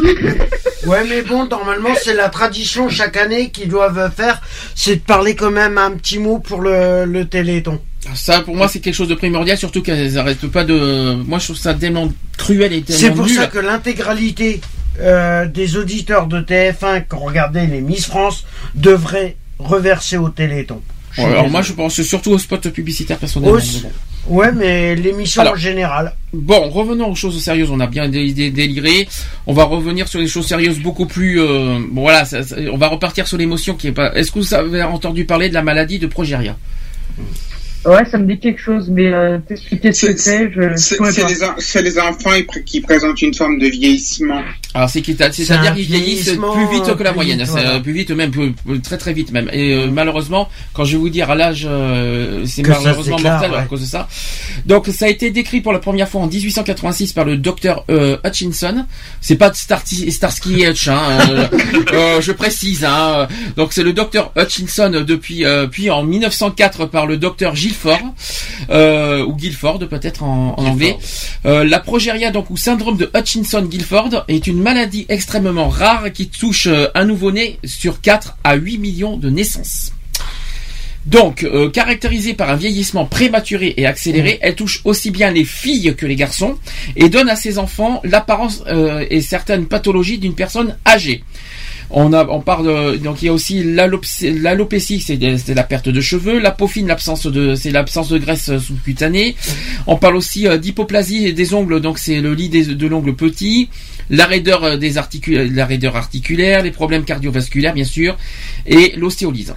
Ouais, 0.86 1.02
mais 1.08 1.22
bon, 1.22 1.46
normalement, 1.46 1.88
c'est 2.00 2.14
la 2.14 2.28
tradition 2.28 2.88
chaque 2.88 3.16
année 3.16 3.50
qu'ils 3.50 3.68
doivent 3.68 4.12
faire, 4.16 4.40
c'est 4.76 4.96
de 4.96 5.00
parler 5.00 5.34
quand 5.34 5.50
même 5.50 5.78
un 5.78 5.90
petit 5.92 6.18
mot 6.18 6.38
pour 6.38 6.60
le, 6.60 7.04
le 7.04 7.24
Téléthon. 7.26 7.80
Ça, 8.14 8.40
pour 8.42 8.54
moi, 8.54 8.68
c'est 8.68 8.78
quelque 8.78 8.94
chose 8.94 9.08
de 9.08 9.16
primordial, 9.16 9.58
surtout 9.58 9.82
qu'elles 9.82 10.12
n'arrêtent 10.12 10.46
pas 10.46 10.62
de. 10.62 11.14
Moi, 11.26 11.40
je 11.40 11.44
trouve 11.46 11.56
ça 11.56 11.74
tellement 11.74 12.12
cruel 12.38 12.72
et 12.72 12.82
tellement 12.82 13.00
C'est 13.00 13.10
pour 13.10 13.26
nul. 13.26 13.34
ça 13.34 13.48
que 13.48 13.58
l'intégralité 13.58 14.60
euh, 15.00 15.46
des 15.46 15.76
auditeurs 15.76 16.28
de 16.28 16.40
TF1 16.40 17.08
qui 17.08 17.14
ont 17.16 17.24
regardé 17.24 17.66
les 17.66 17.80
Miss 17.80 18.06
France 18.06 18.44
devraient 18.76 19.36
reverser 19.58 20.18
au 20.18 20.28
Téléthon. 20.28 20.82
Je 21.16 21.22
suis 21.22 21.30
Ouais, 21.30 21.32
alors 21.38 21.50
moi, 21.50 21.62
je 21.62 21.72
pense 21.72 22.00
surtout 22.02 22.30
aux 22.32 22.38
spots 22.38 22.58
publicitaires 22.58 23.16
personnellement. 23.18 23.56
Aussi. 23.56 23.80
mais 23.84 23.88
bon. 23.90 23.94
Ouais, 24.36 24.50
mais 24.52 24.94
l'émission 24.96 25.42
en 25.42 25.54
général. 25.54 26.14
Bon, 26.32 26.68
revenons 26.68 27.10
aux 27.12 27.14
choses 27.14 27.40
sérieuses. 27.42 27.70
On 27.70 27.78
a 27.80 27.86
bien 27.86 28.08
dé- 28.08 28.32
dé- 28.32 28.50
déliré. 28.50 29.08
On 29.46 29.54
va 29.54 29.64
revenir 29.64 30.08
sur 30.08 30.18
les 30.18 30.26
choses 30.26 30.46
sérieuses 30.46 30.80
beaucoup 30.80 31.06
plus. 31.06 31.40
euh, 31.40 31.78
bon, 31.90 32.02
voilà, 32.02 32.24
ça- 32.24 32.42
ça- 32.42 32.56
on 32.72 32.76
va 32.76 32.88
repartir 32.88 33.26
sur 33.28 33.38
l'émotion 33.38 33.74
qui 33.74 33.86
est 33.88 33.92
pas. 33.92 34.12
Est-ce 34.14 34.32
que 34.32 34.40
vous 34.40 34.52
avez 34.54 34.82
entendu 34.82 35.24
parler 35.24 35.48
de 35.48 35.54
la 35.54 35.62
maladie 35.62 35.98
de 36.00 36.06
Progeria 36.08 36.56
Ouais, 37.86 38.04
ça 38.04 38.18
me 38.18 38.26
dit 38.26 38.38
quelque 38.38 38.60
chose, 38.60 38.90
mais 38.90 39.12
euh, 39.12 39.38
t'expliquer 39.46 39.92
ce 39.92 40.06
que 40.06 40.16
c'est, 40.16 40.50
je 40.50 40.76
C'est 40.76 41.82
les, 41.82 41.98
enfants 41.98 42.30
qui 42.64 42.80
présentent 42.80 43.22
une 43.22 43.34
forme 43.34 43.58
de 43.58 43.66
vieillissement. 43.66 44.42
Alors 44.74 44.90
c'est 44.90 45.00
qu'il- 45.00 45.16
C'est 45.16 45.32
c'est-à-dire 45.44 45.74
qu'ils 45.74 45.86
vieillissent 45.86 46.24
plus 46.32 46.70
vite 46.70 46.84
que 46.96 47.02
la 47.02 47.10
plus 47.10 47.14
moyenne, 47.14 47.38
vite, 47.38 47.48
voilà. 47.48 47.74
euh, 47.76 47.80
plus 47.80 47.92
vite 47.92 48.10
même, 48.10 48.30
plus- 48.30 48.52
très 48.82 48.98
très 48.98 49.12
vite 49.14 49.32
même. 49.32 49.48
Et 49.52 49.72
euh, 49.72 49.86
malheureusement, 49.90 50.50
quand 50.74 50.84
je 50.84 50.92
vais 50.92 50.98
vous 50.98 51.08
dire 51.08 51.30
à 51.30 51.34
l'âge, 51.34 51.66
euh, 51.68 52.44
c'est 52.44 52.66
malheureusement 52.66 53.16
déclare, 53.16 53.40
mortel 53.40 53.58
à 53.58 53.62
cause 53.62 53.80
de 53.80 53.86
ça. 53.86 54.06
Donc 54.66 54.88
ça 54.88 55.06
a 55.06 55.08
été 55.08 55.30
décrit 55.30 55.60
pour 55.62 55.72
la 55.72 55.78
première 55.78 56.08
fois 56.08 56.20
en 56.20 56.26
1886 56.26 57.12
par 57.14 57.24
le 57.24 57.36
docteur 57.38 57.84
euh, 57.90 58.18
Hutchinson. 58.24 58.84
C'est 59.22 59.36
pas 59.36 59.50
Starsky, 59.54 60.10
Starsky 60.12 60.62
et 60.62 60.68
Hutch, 60.68 60.88
hein, 60.88 61.00
euh, 61.30 61.46
euh, 61.94 62.20
je 62.20 62.32
précise. 62.32 62.84
Hein. 62.84 63.28
Donc 63.56 63.72
c'est 63.72 63.82
le 63.84 63.94
docteur 63.94 64.32
Hutchinson 64.36 64.90
depuis 65.06 65.46
euh, 65.46 65.66
puis 65.68 65.88
en 65.90 66.02
1904 66.02 66.86
par 66.86 67.06
le 67.06 67.16
docteur 67.16 67.54
Gilford 67.76 68.14
euh, 68.70 69.24
ou 69.24 69.34
Guilford 69.34 69.78
peut-être 69.88 70.22
en, 70.22 70.54
en 70.56 70.66
anglais. 70.66 70.96
Euh, 71.44 71.64
la 71.64 71.78
progéria 71.78 72.30
donc 72.30 72.50
ou 72.50 72.56
syndrome 72.56 72.96
de 72.96 73.10
Hutchinson-Gilford 73.14 74.24
est 74.28 74.46
une 74.46 74.60
maladie 74.62 75.06
extrêmement 75.08 75.68
rare 75.68 76.12
qui 76.12 76.28
touche 76.28 76.66
euh, 76.66 76.88
un 76.94 77.04
nouveau-né 77.04 77.58
sur 77.64 78.00
4 78.00 78.38
à 78.44 78.54
8 78.54 78.78
millions 78.78 79.16
de 79.16 79.28
naissances. 79.28 79.92
Donc, 81.06 81.44
euh, 81.44 81.70
caractérisée 81.70 82.34
par 82.34 82.50
un 82.50 82.56
vieillissement 82.56 83.04
prématuré 83.06 83.74
et 83.76 83.86
accéléré, 83.86 84.40
elle 84.42 84.56
touche 84.56 84.80
aussi 84.84 85.12
bien 85.12 85.30
les 85.30 85.44
filles 85.44 85.94
que 85.96 86.04
les 86.04 86.16
garçons 86.16 86.58
et 86.96 87.08
donne 87.08 87.28
à 87.28 87.36
ses 87.36 87.58
enfants 87.58 88.00
l'apparence 88.02 88.64
euh, 88.66 89.06
et 89.08 89.20
certaines 89.20 89.66
pathologies 89.66 90.18
d'une 90.18 90.34
personne 90.34 90.76
âgée. 90.84 91.22
On, 91.90 92.12
a, 92.12 92.26
on 92.26 92.40
parle 92.40 92.66
de- 92.66 92.96
donc 92.96 93.22
il 93.22 93.26
y 93.26 93.28
a 93.28 93.32
aussi 93.32 93.62
l'alopé- 93.62 94.30
l'alopécie, 94.40 95.00
c'est 95.00 95.54
la 95.54 95.62
perte 95.62 95.88
de 95.88 96.00
cheveux, 96.00 96.38
l'apophine, 96.40 96.88
l'absence 96.88 97.26
de, 97.26 97.54
c'est 97.54 97.70
l'absence 97.70 98.08
de 98.08 98.18
graisse 98.18 98.48
euh, 98.48 98.58
sous-cutanée. 98.58 99.36
On 99.86 99.96
parle 99.96 100.16
aussi 100.16 100.46
euh, 100.48 100.58
d'hypoplasie 100.58 101.32
des 101.32 101.54
ongles, 101.54 101.80
donc 101.80 101.98
c'est 101.98 102.20
le 102.20 102.34
lit 102.34 102.48
des- 102.48 102.74
de 102.74 102.86
l'ongle 102.86 103.14
petit, 103.14 103.68
la 104.10 104.26
raideur 104.26 104.64
euh, 104.64 104.76
des 104.76 104.94
la 104.96 105.66
raideur 105.66 105.96
articulaire, 105.96 106.62
les 106.62 106.72
problèmes 106.72 107.04
cardiovasculaires 107.04 107.74
bien 107.74 107.84
sûr, 107.84 108.16
et 108.66 108.92
l'ostéolyse. 108.96 109.54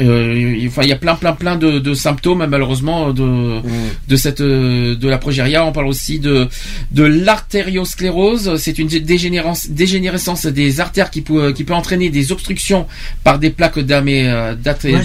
Euh, 0.00 0.66
enfin, 0.66 0.82
il 0.82 0.88
y 0.88 0.92
a 0.92 0.96
plein, 0.96 1.14
plein, 1.16 1.32
plein 1.32 1.56
de, 1.56 1.78
de 1.78 1.94
symptômes 1.94 2.46
malheureusement 2.46 3.12
de 3.12 3.60
de 4.08 4.16
cette 4.16 4.40
euh, 4.40 4.94
de 4.96 5.08
la 5.08 5.18
progéria. 5.18 5.64
On 5.64 5.72
parle 5.72 5.86
aussi 5.88 6.18
de 6.20 6.48
de 6.92 7.02
l'artériosclérose. 7.04 8.56
C'est 8.56 8.78
une 8.78 8.88
dégénérescence 8.88 10.46
des 10.46 10.80
artères 10.80 11.10
qui 11.10 11.22
peut 11.22 11.52
qui 11.52 11.64
peut 11.64 11.74
entraîner 11.74 12.10
des 12.10 12.32
obstructions 12.32 12.86
par 13.24 13.38
des 13.38 13.50
plaques 13.50 13.78
euh, 13.78 14.54
d'athé- 14.54 14.92
Ouais, 14.92 15.04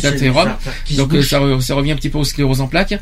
Donc 0.98 1.14
ça, 1.24 1.40
ça 1.62 1.76
revient 1.76 1.92
un 1.92 1.96
petit 1.96 2.10
peu 2.10 2.18
aux 2.20 2.24
scléroses 2.24 2.62
en 2.62 2.68
plaques. 2.68 3.00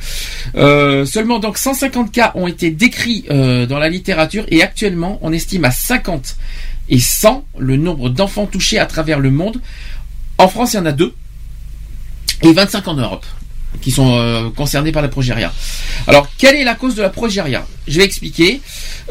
Euh, 0.56 1.06
seulement 1.06 1.40
donc 1.40 1.58
150 1.58 2.12
cas 2.12 2.32
ont 2.36 2.48
été 2.48 2.72
décrits 2.72 3.26
euh, 3.30 3.66
dans 3.66 3.80
la 3.80 3.90
littérature 3.90 4.46
et 4.50 4.64
actuellement 4.64 5.20
on 5.22 5.32
estime 5.34 5.66
à 5.66 5.72
50 5.72 6.36
et 6.90 7.00
100 7.00 7.46
le 7.58 7.76
nombre 7.78 8.10
d'enfants 8.10 8.46
touchés 8.48 8.80
à 8.80 8.86
travers 8.86 9.20
le 9.20 9.32
monde. 9.32 9.62
En 10.38 10.48
France, 10.48 10.74
il 10.74 10.78
y 10.78 10.80
en 10.80 10.86
a 10.86 10.92
deux 10.92 11.14
et 12.42 12.54
25 12.54 12.88
en 12.88 12.94
Europe. 12.96 13.26
Qui 13.82 13.92
sont 13.92 14.16
euh, 14.18 14.50
concernés 14.50 14.92
par 14.92 15.02
la 15.02 15.08
progéria. 15.08 15.52
Alors, 16.08 16.28
quelle 16.38 16.56
est 16.56 16.64
la 16.64 16.76
cause 16.76 16.96
de 16.96 17.02
la 17.02 17.10
progéria 17.10 17.66
Je 17.88 17.98
vais 18.00 18.04
expliquer. 18.06 18.62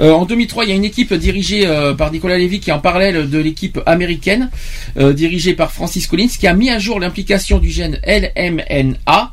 Euh, 0.01 0.13
en 0.13 0.25
2003, 0.27 0.65
il 0.65 0.69
y 0.71 0.73
a 0.73 0.77
une 0.77 0.85
équipe 0.85 1.13
dirigée 1.15 1.67
euh, 1.67 1.95
par 1.95 2.13
Nicolas 2.13 2.39
Lévy 2.39 2.61
qui 2.61 2.71
est 2.71 2.73
en 2.73 2.79
parallèle 2.79 3.29
de 3.31 3.39
l'équipe 3.39 3.81
américaine 3.87 4.51
euh, 4.99 5.13
dirigée 5.13 5.55
par 5.55 5.73
Francis 5.73 6.07
Collins 6.07 6.29
qui 6.39 6.47
a 6.47 6.55
mis 6.55 6.71
à 6.71 6.79
jour 6.79 7.01
l'implication 7.01 7.59
du 7.59 7.71
gène 7.71 8.01
LMNA. 8.07 9.33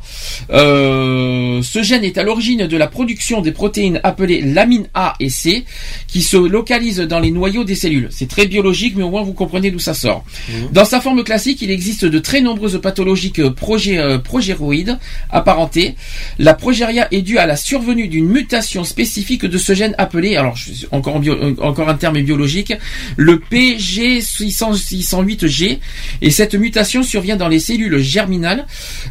Euh, 0.52 1.62
ce 1.62 1.84
gène 1.84 2.04
est 2.04 2.18
à 2.18 2.24
l'origine 2.24 2.68
de 2.68 2.78
la 2.78 2.88
production 2.88 3.42
des 3.42 3.52
protéines 3.52 4.00
appelées 4.04 4.42
lamine 4.42 4.88
A 4.94 5.14
et 5.20 5.30
C 5.30 5.66
qui 6.08 6.22
se 6.22 6.38
localisent 6.38 7.00
dans 7.00 7.20
les 7.20 7.32
noyaux 7.32 7.64
des 7.64 7.76
cellules. 7.76 8.08
C'est 8.12 8.28
très 8.30 8.46
biologique, 8.48 8.94
mais 8.96 9.04
au 9.04 9.10
moins 9.10 9.24
vous 9.24 9.34
comprenez 9.34 9.72
d'où 9.72 9.80
ça 9.80 9.94
sort. 9.94 10.24
Dans 10.72 10.86
sa 10.86 11.02
forme 11.02 11.24
classique, 11.24 11.62
il 11.62 11.72
existe 11.72 12.06
de 12.06 12.20
très 12.20 12.42
nombreuses 12.42 12.80
pathologies 12.82 13.32
que 13.32 13.44
progé- 13.44 13.98
euh, 14.00 14.18
progéroïdes 14.18 14.98
apparentées. 15.30 15.96
La 16.40 16.54
progéria 16.54 17.08
est 17.12 17.22
due 17.22 17.38
à 17.38 17.46
la 17.46 17.56
survenue 17.56 18.08
d'une 18.08 18.28
mutation 18.28 18.84
spécifique 18.84 19.46
de 19.46 19.58
ce 19.58 19.74
gène 19.74 19.96
appelé, 19.98 20.36
alors 20.36 20.56
euh, 20.94 21.56
encore 21.62 21.90
un 21.90 21.96
terme 21.96 22.22
biologique, 22.22 22.74
le 23.16 23.42
PG608G. 23.52 25.80
Et 26.22 26.32
cette 26.32 26.56
mutation 26.56 27.04
survient 27.04 27.36
dans 27.36 27.48
les 27.48 27.60
cellules 27.60 28.00
germinales 28.00 28.66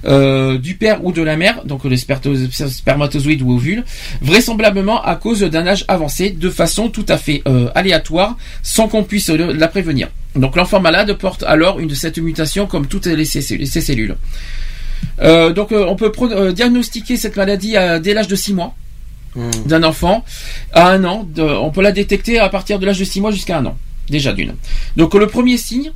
euh, 0.05 0.59
du 0.59 0.75
père 0.75 1.05
ou 1.05 1.13
de 1.13 1.23
la 1.23 1.37
mère, 1.37 1.65
donc 1.65 1.85
les 1.85 1.97
spermatozoïdes 1.97 3.43
ou 3.43 3.53
ovules, 3.53 3.85
vraisemblablement 4.23 5.03
à 5.03 5.17
cause 5.17 5.41
d'un 5.41 5.67
âge 5.67 5.85
avancé, 5.89 6.31
de 6.31 6.51
façon 6.51 6.89
tout 6.89 7.07
à 7.09 7.19
fait 7.19 7.43
euh, 7.47 7.69
aléatoire, 7.75 8.37
sans 8.63 8.89
qu'on 8.89 9.05
puisse 9.05 9.29
la 9.29 9.69
prévenir. 9.69 10.09
Donc 10.35 10.57
l'enfant 10.57 10.81
malade 10.81 11.13
porte 11.15 11.43
alors 11.45 11.81
une 11.81 11.89
de 11.89 11.95
cette 11.95 12.19
mutation 12.19 12.67
comme 12.67 12.87
toutes 12.87 13.07
les, 13.07 13.25
ces 13.25 13.43
cellules. 13.43 14.17
Euh, 15.21 15.53
donc 15.53 15.73
euh, 15.73 15.85
on 15.89 15.97
peut 15.97 16.13
euh, 16.23 16.53
diagnostiquer 16.53 17.17
cette 17.17 17.37
maladie 17.37 17.77
à- 17.77 17.99
dès 17.99 18.13
l'âge 18.15 18.29
de 18.29 18.37
6 18.37 18.53
mois 18.55 18.75
d'un 19.67 19.83
enfant 19.83 20.25
à 20.73 20.89
un 20.91 21.05
an. 21.05 21.27
de- 21.35 21.43
on 21.43 21.71
peut 21.71 21.83
la 21.83 21.93
détecter 21.93 22.39
à 22.39 22.49
partir 22.49 22.79
de 22.79 22.87
l'âge 22.87 22.99
de 22.99 23.05
6 23.05 23.21
mois 23.21 23.31
jusqu'à 23.31 23.59
un 23.59 23.67
an, 23.67 23.77
déjà 24.09 24.33
d'une. 24.33 24.55
Donc 24.97 25.15
le 25.15 25.27
premier 25.27 25.57
signe 25.59 25.93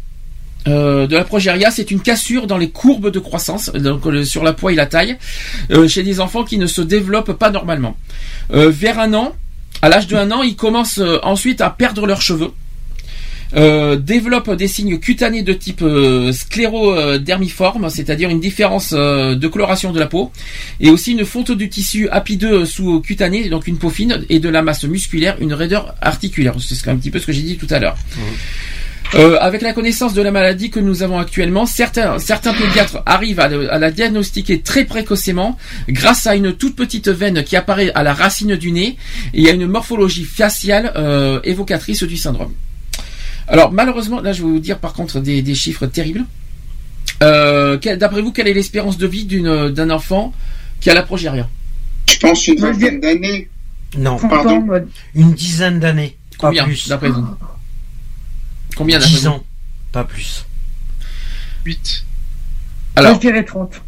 euh, 0.68 1.07
de 1.07 1.16
la 1.16 1.24
progéria, 1.24 1.70
c'est 1.70 1.90
une 1.90 2.00
cassure 2.00 2.47
dans 2.47 2.58
les 2.58 2.68
courbes 2.68 3.10
de 3.10 3.18
croissance, 3.18 3.70
donc 3.73 4.02
sur 4.24 4.42
la 4.44 4.52
poids 4.52 4.73
et 4.73 4.74
la 4.74 4.84
taille, 4.86 5.16
chez 5.89 6.02
des 6.02 6.20
enfants 6.20 6.44
qui 6.44 6.58
ne 6.58 6.66
se 6.66 6.82
développent 6.82 7.32
pas 7.32 7.50
normalement. 7.50 7.97
Vers 8.50 8.99
un 8.99 9.15
an, 9.15 9.32
à 9.81 9.89
l'âge 9.89 10.07
de 10.07 10.16
un 10.16 10.31
an, 10.32 10.42
ils 10.42 10.57
commencent 10.57 11.00
ensuite 11.23 11.62
à 11.62 11.70
perdre 11.70 12.07
leurs 12.07 12.20
cheveux. 12.20 12.50
Euh, 13.57 13.97
développent 13.97 14.55
des 14.55 14.69
signes 14.69 14.99
cutanés 15.01 15.43
de 15.43 15.53
type 15.53 15.83
euh, 15.83 16.31
sclérodermiforme, 16.33 17.91
c'est-à-dire 17.91 18.31
une 18.31 18.39
différence 18.39 18.95
euh, 18.97 19.35
de 19.35 19.49
coloration 19.49 19.93
de 19.93 19.99
la 19.99 20.07
peau, 20.07 20.31
et 20.81 20.89
aussi 20.89 21.12
une 21.12 21.25
fonte 21.25 21.51
du 21.51 21.69
tissu 21.69 22.09
apideux 22.11 22.65
sous-cutané, 22.65 23.49
donc 23.49 23.67
une 23.67 23.77
peau 23.79 23.91
fine, 23.91 24.25
et 24.29 24.39
de 24.39 24.49
la 24.49 24.62
masse 24.62 24.85
musculaire, 24.85 25.37
une 25.41 25.53
raideur 25.53 25.95
articulaire. 26.01 26.55
C'est 26.61 26.89
un 26.89 26.97
petit 26.97 27.11
peu 27.11 27.19
ce 27.19 27.27
que 27.27 27.33
j'ai 27.33 27.43
dit 27.43 27.57
tout 27.57 27.67
à 27.70 27.79
l'heure. 27.81 27.97
Euh, 29.17 29.37
avec 29.41 29.62
la 29.62 29.73
connaissance 29.73 30.15
de 30.15 30.23
la 30.23 30.31
maladie 30.31 30.70
que 30.70 30.79
nous 30.79 31.03
avons 31.03 31.19
actuellement, 31.19 31.67
certains, 31.67 32.20
certains 32.20 32.55
pédiatres 32.55 33.03
arrivent 33.07 33.41
à, 33.41 33.49
le- 33.49 33.73
à 33.73 33.81
la 33.81 33.91
diagnostiquer 33.91 34.61
très 34.61 34.85
précocement 34.85 35.59
grâce 35.89 36.29
à 36.29 36.37
une 36.37 36.53
toute 36.53 36.77
petite 36.77 37.09
veine 37.09 37.43
qui 37.43 37.57
apparaît 37.57 37.91
à 37.97 38.05
la 38.05 38.15
racine 38.15 38.55
du 38.55 38.70
nez 38.70 38.97
et 39.35 39.49
à 39.51 39.53
une 39.53 39.67
morphologie 39.67 40.23
faciale 40.23 40.93
euh, 40.95 41.41
évocatrice 41.43 42.05
du 42.05 42.17
syndrome. 42.17 42.53
Alors 43.51 43.73
malheureusement, 43.73 44.20
là 44.20 44.33
je 44.33 44.43
vais 44.43 44.49
vous 44.49 44.59
dire 44.61 44.79
par 44.79 44.93
contre 44.95 45.20
des, 45.20 45.43
des 45.43 45.55
chiffres 45.55 45.87
terribles. 45.87 46.25
Euh, 47.23 47.77
D'après 47.97 48.23
vous, 48.23 48.33
quelle 48.33 48.49
est 48.49 48.55
l'espérance 48.55 48.97
de 48.97 49.07
vie 49.07 49.25
d'une- 49.27 49.69
d'un 49.70 49.91
enfant 49.91 50.33
qui 50.81 50.89
a 50.89 50.95
la 50.95 51.03
progéria 51.03 51.49
Je 52.09 52.19
pense 52.19 52.47
une 52.49 52.59
vingtaine 52.61 53.01
d'années. 53.01 53.49
Non, 53.99 54.17
Pardon? 54.19 54.65
Une 55.15 55.33
dizaine 55.35 55.81
d'années. 55.81 56.17
Pas 56.39 56.47
Combien 56.49 56.65
plus. 56.65 56.89
d'après 56.89 57.11
vous? 57.11 57.27
Combien 58.77 58.99
d'après 58.99 59.12
10 59.15 59.23
vous? 59.23 59.29
ans. 59.29 59.45
Pas 59.93 60.05
plus. 60.05 60.47
8. 61.67 62.05
Alors, 62.97 63.15
Je 63.17 63.20
dirais 63.20 63.45
30. 63.45 63.83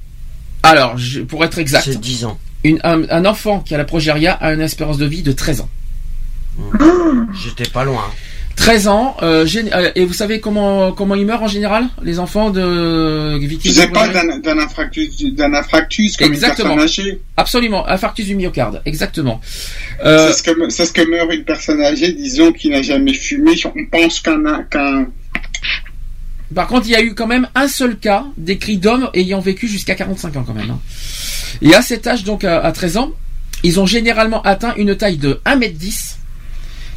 alors 0.64 0.98
je- 0.98 1.20
pour 1.20 1.44
être 1.44 1.58
exact, 1.58 1.84
C'est 1.84 1.98
10 2.00 2.24
ans. 2.26 2.38
une- 2.64 2.80
un, 2.84 3.08
un 3.08 3.24
enfant 3.24 3.60
qui 3.60 3.74
a 3.74 3.78
la 3.78 3.84
progéria 3.84 4.32
a 4.34 4.52
une 4.52 4.60
espérance 4.60 4.98
de 4.98 5.06
vie 5.06 5.22
de 5.22 5.32
13 5.32 5.60
ans. 5.62 5.70
J'étais 7.42 7.70
pas 7.70 7.84
loin. 7.84 8.04
13 8.56 8.86
ans, 8.88 9.16
euh, 9.22 9.46
euh, 9.54 9.90
et 9.94 10.04
vous 10.04 10.12
savez 10.12 10.38
comment 10.40 10.92
comment 10.92 11.14
ils 11.14 11.26
meurent 11.26 11.42
en 11.42 11.48
général, 11.48 11.86
les 12.02 12.18
enfants 12.18 12.50
de 12.50 13.36
victimes 13.38 13.90
pas 13.92 14.08
d'un 14.08 14.38
d'un 14.38 14.58
infarctus, 14.58 15.10
d'un 15.34 15.52
infarctus 15.54 16.16
comme 16.16 16.28
Exactement. 16.32 16.74
une 16.74 16.78
personne 16.80 17.04
âgée. 17.06 17.20
Absolument, 17.36 17.88
infarctus 17.88 18.26
du 18.26 18.36
myocarde, 18.36 18.82
exactement. 18.84 19.40
Euh, 20.04 20.28
C'est 20.28 20.38
ce 20.38 20.42
que 20.42 20.68
c'est 20.70 20.86
ce 20.86 20.92
que 20.92 21.02
meurt 21.10 21.32
une 21.32 21.44
personne 21.44 21.80
âgée, 21.82 22.12
disons, 22.12 22.52
qui 22.52 22.68
n'a 22.70 22.82
jamais 22.82 23.14
fumé. 23.14 23.52
On 23.64 23.86
pense 23.90 24.20
qu'un 24.20 24.62
qu'un 24.70 25.06
Par 26.54 26.66
contre, 26.68 26.86
il 26.86 26.92
y 26.92 26.96
a 26.96 27.02
eu 27.02 27.14
quand 27.14 27.26
même 27.26 27.48
un 27.54 27.66
seul 27.68 27.96
cas 27.96 28.26
décrit 28.36 28.76
d'hommes 28.76 29.08
ayant 29.14 29.40
vécu 29.40 29.66
jusqu'à 29.66 29.94
45 29.94 30.36
ans 30.36 30.44
quand 30.46 30.54
même. 30.54 30.70
hein. 30.70 30.78
Et 31.62 31.74
à 31.74 31.82
cet 31.82 32.06
âge, 32.06 32.24
donc 32.24 32.44
à, 32.44 32.60
à 32.60 32.70
13 32.72 32.96
ans, 32.98 33.12
ils 33.64 33.80
ont 33.80 33.86
généralement 33.86 34.42
atteint 34.42 34.74
une 34.76 34.94
taille 34.96 35.16
de 35.16 35.40
1m10 35.46 36.16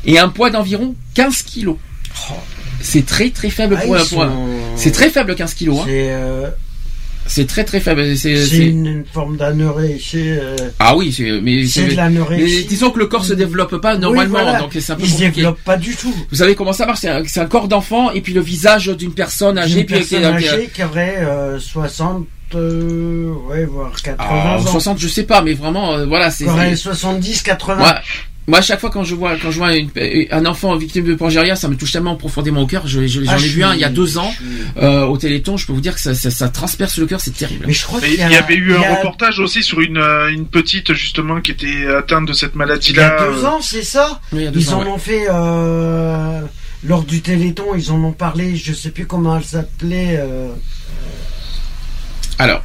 et 0.06 0.20
un 0.20 0.30
poids 0.30 0.50
d'environ 0.50 0.96
15 1.14 1.42
kilos. 1.44 1.78
C'est 2.82 3.06
très 3.06 3.30
très 3.30 3.50
faible 3.50 3.76
Ah, 3.80 3.82
pour, 3.84 3.96
pour 3.96 4.24
un- 4.24 4.30
sont- 4.30 4.48
C'est 4.76 4.92
très 4.92 5.10
faible 5.10 5.36
15 5.36 5.54
kilos. 5.54 5.80
hein. 5.80 5.84
C'est 5.86 6.08
euh, 6.12 6.48
C'est 7.28 7.48
très 7.48 7.64
très 7.64 7.80
faible. 7.80 8.16
C'est 8.16 8.36
une, 8.68 9.04
forme 9.12 9.38
d'anorexie. 9.38 10.30
euh, 10.30 10.56
Ah 10.78 10.96
oui, 10.96 11.12
c'est 11.12 11.42
mais 11.42 11.66
C'est 11.66 11.88
de 11.88 11.96
l'anorexie. 11.96 12.66
disons 12.66 12.92
que 12.92 13.00
le 13.00 13.08
corps 13.08 13.26
se 13.26 13.34
développe 13.34 13.78
pas 13.78 13.98
normalement, 13.98 14.38
Oui, 14.38 14.44
voilà. 14.44 14.60
donc 14.60 14.72
c'est 14.80 14.92
un 14.92 14.96
peu 14.96 15.04
Il 15.04 15.10
se 15.10 15.18
développe 15.18 15.60
pas 15.64 15.78
du 15.78 15.96
tout. 15.96 16.14
Vous 16.30 16.36
savez 16.38 16.54
comment 16.54 16.74
ça 16.74 16.86
marche? 16.86 17.00
C'est 17.00 17.40
un, 17.40 17.46
corps 17.48 17.68
d'enfant 17.68 18.12
et 18.12 18.22
puis 18.22 18.34
le 18.34 18.42
visage 18.42 18.88
d'une 18.90 19.14
personne 19.14 19.58
âgée. 19.58 19.80
Une 19.80 19.86
puis 19.88 19.96
personne 19.96 20.24
âgée 20.26 20.70
qui 20.72 20.84
aurait 20.84 21.16
euh, 21.22 21.60
60, 21.60 22.28
euh, 22.54 23.34
ouais, 23.50 23.66
voire 23.66 23.92
80 24.00 24.18
Ah, 24.20 24.58
ans. 24.60 24.62
60, 24.68 25.00
je 25.00 25.08
sais 25.08 25.24
pas, 25.24 25.42
mais 25.42 25.56
vraiment, 25.56 26.06
voilà, 26.06 26.30
c'est. 26.30 26.44
Qui 26.44 26.50
aurait 26.52 26.70
c'est- 26.72 26.76
70, 26.84 27.42
80. 27.42 27.76
Moi, 27.80 27.96
moi, 28.48 28.60
à 28.60 28.62
chaque 28.62 28.80
fois 28.80 28.90
quand 28.92 29.04
je 29.04 29.16
vois, 29.16 29.38
quand 29.38 29.50
je 29.52 29.58
vois 29.58 29.76
une- 29.76 29.90
un 30.32 30.46
enfant 30.46 30.76
victime 30.76 31.06
de 31.06 31.16
progéria, 31.16 31.56
ça 31.56 31.68
me 31.68 31.76
touche 31.76 31.92
tellement 31.92 32.16
profondément 32.16 32.62
au 32.62 32.68
cœur. 32.68 32.86
Je- 32.88 33.08
je- 33.08 33.24
J'en 33.24 33.32
Ah, 33.32 33.36
ai 33.36 33.40
je 33.40 33.48
vu 33.48 33.64
un 33.64 33.74
il 33.74 33.80
y 33.80 33.84
a 33.84 33.90
deux 33.90 34.18
ans 34.18 34.32
euh, 34.78 35.04
au 35.06 35.18
Téléthon. 35.18 35.58
Je 35.58 35.66
peux 35.66 35.74
vous 35.74 35.82
dire 35.82 35.96
que 35.96 36.00
ça, 36.02 36.14
ça, 36.14 36.30
ça 36.30 36.50
transperce 36.50 36.98
le 36.98 37.06
cœur, 37.08 37.20
c'est 37.22 37.32
terrible. 37.36 37.66
Mais 37.68 37.74
je 37.74 37.84
crois 37.84 38.00
y, 38.06 38.22
avait 38.22 38.56
eu 38.56 38.76
un 38.76 38.82
y 38.82 38.86
a- 38.86 38.96
reportage 38.96 39.40
aussi 39.40 39.64
sur 39.64 39.82
une, 39.82 39.98
euh, 39.98 40.28
une 40.32 40.46
petite 40.46 40.94
justement 40.94 41.42
qui 41.42 41.52
était 41.52 41.88
atteinte 41.88 42.28
de 42.28 42.34
cette 42.34 42.52
Il 42.54 42.56
y 42.56 42.58
maladie-là. 42.60 43.18
a 43.20 43.28
deux 43.32 43.46
ans, 43.46 43.62
c'est 43.62 43.84
ça 43.84 44.22
Oui, 44.32 44.42
il 44.42 44.46
y 44.46 44.48
a 44.48 44.52
deux 44.52 44.60
Ils 44.60 44.74
ans, 44.74 44.82
en 44.82 44.84
ouais. 44.86 44.90
ont 44.92 44.98
fait 45.00 45.26
euh, 45.30 46.42
lors 46.84 47.04
du 47.04 47.22
Téléthon, 47.22 47.74
ils 47.76 47.92
en 47.92 48.04
ont 48.04 48.12
parlé. 48.14 48.56
Je 48.56 48.74
sais 48.74 48.92
plus 48.92 49.08
comment 49.08 49.38
elle 49.38 49.44
s'appelait. 49.44 50.18
euh, 50.20 50.50
Alors, 52.38 52.62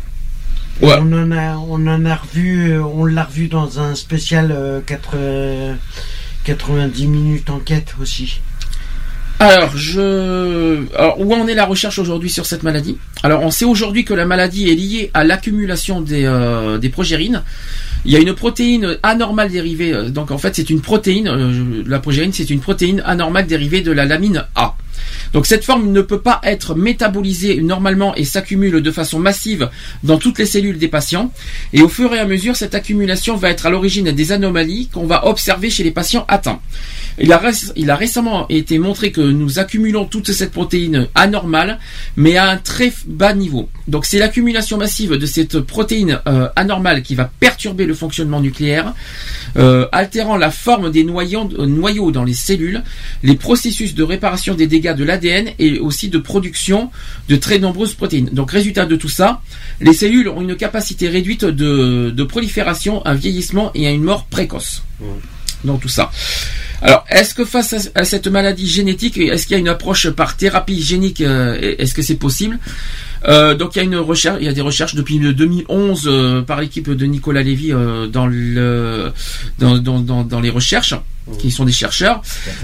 Ouais. 0.82 0.94
On 0.98 1.12
en 1.12 1.30
a, 1.32 1.56
on 1.56 1.86
en 1.86 2.04
a 2.06 2.14
revu, 2.16 2.72
euh, 2.72 2.82
on 2.82 3.04
l'a 3.04 3.24
revu 3.24 3.48
dans 3.48 3.80
un 3.80 3.94
spécial 3.94 4.50
euh, 4.52 4.80
80 4.80 5.76
90 6.44 7.06
minutes 7.06 7.50
enquête 7.50 7.94
aussi. 8.00 8.40
Alors, 9.38 9.74
je, 9.76 10.84
alors, 10.96 11.18
où 11.20 11.34
en 11.34 11.46
est 11.46 11.54
la 11.54 11.64
recherche 11.64 11.98
aujourd'hui 11.98 12.28
sur 12.28 12.44
cette 12.44 12.62
maladie? 12.62 12.98
Alors, 13.22 13.42
on 13.42 13.50
sait 13.50 13.64
aujourd'hui 13.64 14.04
que 14.04 14.12
la 14.14 14.26
maladie 14.26 14.68
est 14.70 14.74
liée 14.74 15.10
à 15.14 15.24
l'accumulation 15.24 16.00
des, 16.02 16.24
euh, 16.26 16.76
des 16.78 16.88
progérines. 16.90 17.42
Il 18.04 18.12
y 18.12 18.16
a 18.16 18.20
une 18.20 18.34
protéine 18.34 18.96
anormale 19.02 19.50
dérivée. 19.50 19.92
euh, 19.94 20.08
Donc, 20.10 20.30
en 20.30 20.36
fait, 20.38 20.54
c'est 20.56 20.68
une 20.70 20.80
protéine. 20.82 21.28
euh, 21.28 21.82
la 21.86 22.00
progérine, 22.00 22.32
c'est 22.34 22.50
une 22.50 22.60
protéine 22.60 23.02
anormale 23.06 23.46
dérivée 23.46 23.80
de 23.80 23.92
la 23.92 24.04
lamine 24.04 24.44
A. 24.54 24.74
Donc, 25.32 25.46
cette 25.46 25.64
forme 25.64 25.92
ne 25.92 26.00
peut 26.00 26.20
pas 26.20 26.40
être 26.42 26.74
métabolisée 26.74 27.60
normalement 27.60 28.14
et 28.14 28.24
s'accumule 28.24 28.80
de 28.80 28.90
façon 28.90 29.18
massive 29.18 29.70
dans 30.02 30.18
toutes 30.18 30.38
les 30.38 30.46
cellules 30.46 30.78
des 30.78 30.88
patients. 30.88 31.32
Et 31.72 31.82
au 31.82 31.88
fur 31.88 32.12
et 32.14 32.18
à 32.18 32.26
mesure, 32.26 32.56
cette 32.56 32.74
accumulation 32.74 33.36
va 33.36 33.50
être 33.50 33.66
à 33.66 33.70
l'origine 33.70 34.10
des 34.12 34.32
anomalies 34.32 34.88
qu'on 34.92 35.06
va 35.06 35.26
observer 35.26 35.70
chez 35.70 35.84
les 35.84 35.90
patients 35.90 36.24
atteints. 36.28 36.60
Il 37.18 37.32
a, 37.90 37.96
récemment 37.96 38.46
été 38.48 38.78
montré 38.78 39.12
que 39.12 39.20
nous 39.20 39.58
accumulons 39.58 40.06
toute 40.06 40.32
cette 40.32 40.52
protéine 40.52 41.08
anormale, 41.14 41.78
mais 42.16 42.36
à 42.36 42.48
un 42.48 42.56
très 42.56 42.92
bas 43.06 43.34
niveau. 43.34 43.68
Donc 43.88 44.06
c'est 44.06 44.18
l'accumulation 44.18 44.78
massive 44.78 45.12
de 45.12 45.26
cette 45.26 45.60
protéine 45.60 46.20
euh, 46.26 46.48
anormale 46.56 47.02
qui 47.02 47.14
va 47.14 47.30
perturber 47.40 47.84
le 47.84 47.94
fonctionnement 47.94 48.40
nucléaire, 48.40 48.94
euh, 49.56 49.86
altérant 49.92 50.36
la 50.36 50.50
forme 50.50 50.90
des 50.90 51.04
euh, 51.04 51.66
noyaux 51.66 52.10
dans 52.10 52.24
les 52.24 52.34
cellules, 52.34 52.82
les 53.22 53.36
processus 53.36 53.94
de 53.94 54.02
réparation 54.02 54.54
des 54.54 54.66
dégâts 54.66 54.89
de 54.94 55.04
l'ADN 55.04 55.50
et 55.58 55.78
aussi 55.78 56.08
de 56.08 56.18
production 56.18 56.90
de 57.28 57.36
très 57.36 57.58
nombreuses 57.58 57.94
protéines. 57.94 58.30
Donc 58.32 58.50
résultat 58.50 58.86
de 58.86 58.96
tout 58.96 59.08
ça, 59.08 59.40
les 59.80 59.92
cellules 59.92 60.28
ont 60.28 60.40
une 60.40 60.56
capacité 60.56 61.08
réduite 61.08 61.44
de, 61.44 62.10
de 62.10 62.24
prolifération, 62.24 63.04
un 63.06 63.14
vieillissement 63.14 63.70
et 63.74 63.86
à 63.86 63.90
une 63.90 64.02
mort 64.02 64.26
précoce. 64.26 64.82
Donc 65.64 65.80
tout 65.80 65.88
ça. 65.88 66.10
Alors, 66.82 67.04
est-ce 67.10 67.34
que 67.34 67.44
face 67.44 67.74
à, 67.74 68.00
à 68.00 68.04
cette 68.04 68.26
maladie 68.26 68.66
génétique, 68.66 69.18
est-ce 69.18 69.46
qu'il 69.46 69.52
y 69.54 69.56
a 69.56 69.58
une 69.58 69.68
approche 69.68 70.08
par 70.10 70.36
thérapie 70.36 70.80
génique 70.80 71.20
euh, 71.20 71.74
Est-ce 71.78 71.92
que 71.92 72.02
c'est 72.02 72.16
possible? 72.16 72.58
Euh, 73.28 73.54
donc 73.54 73.76
il 73.76 73.80
y 73.80 73.82
a 73.82 73.84
une 73.84 73.96
recherche, 73.96 74.38
il 74.40 74.46
y 74.46 74.48
a 74.48 74.54
des 74.54 74.62
recherches 74.62 74.94
depuis 74.94 75.18
le 75.18 75.34
2011 75.34 76.04
euh, 76.06 76.40
par 76.40 76.58
l'équipe 76.58 76.88
de 76.88 77.04
Nicolas 77.04 77.42
Lévy 77.42 77.70
dans 78.10 78.26
le 78.26 79.12
dans, 79.58 79.76
dans, 79.76 80.00
dans, 80.00 80.24
dans 80.24 80.40
les 80.40 80.48
recherches 80.48 80.94
qui 81.38 81.50
sont 81.50 81.64
des 81.64 81.72
chercheurs. 81.72 82.22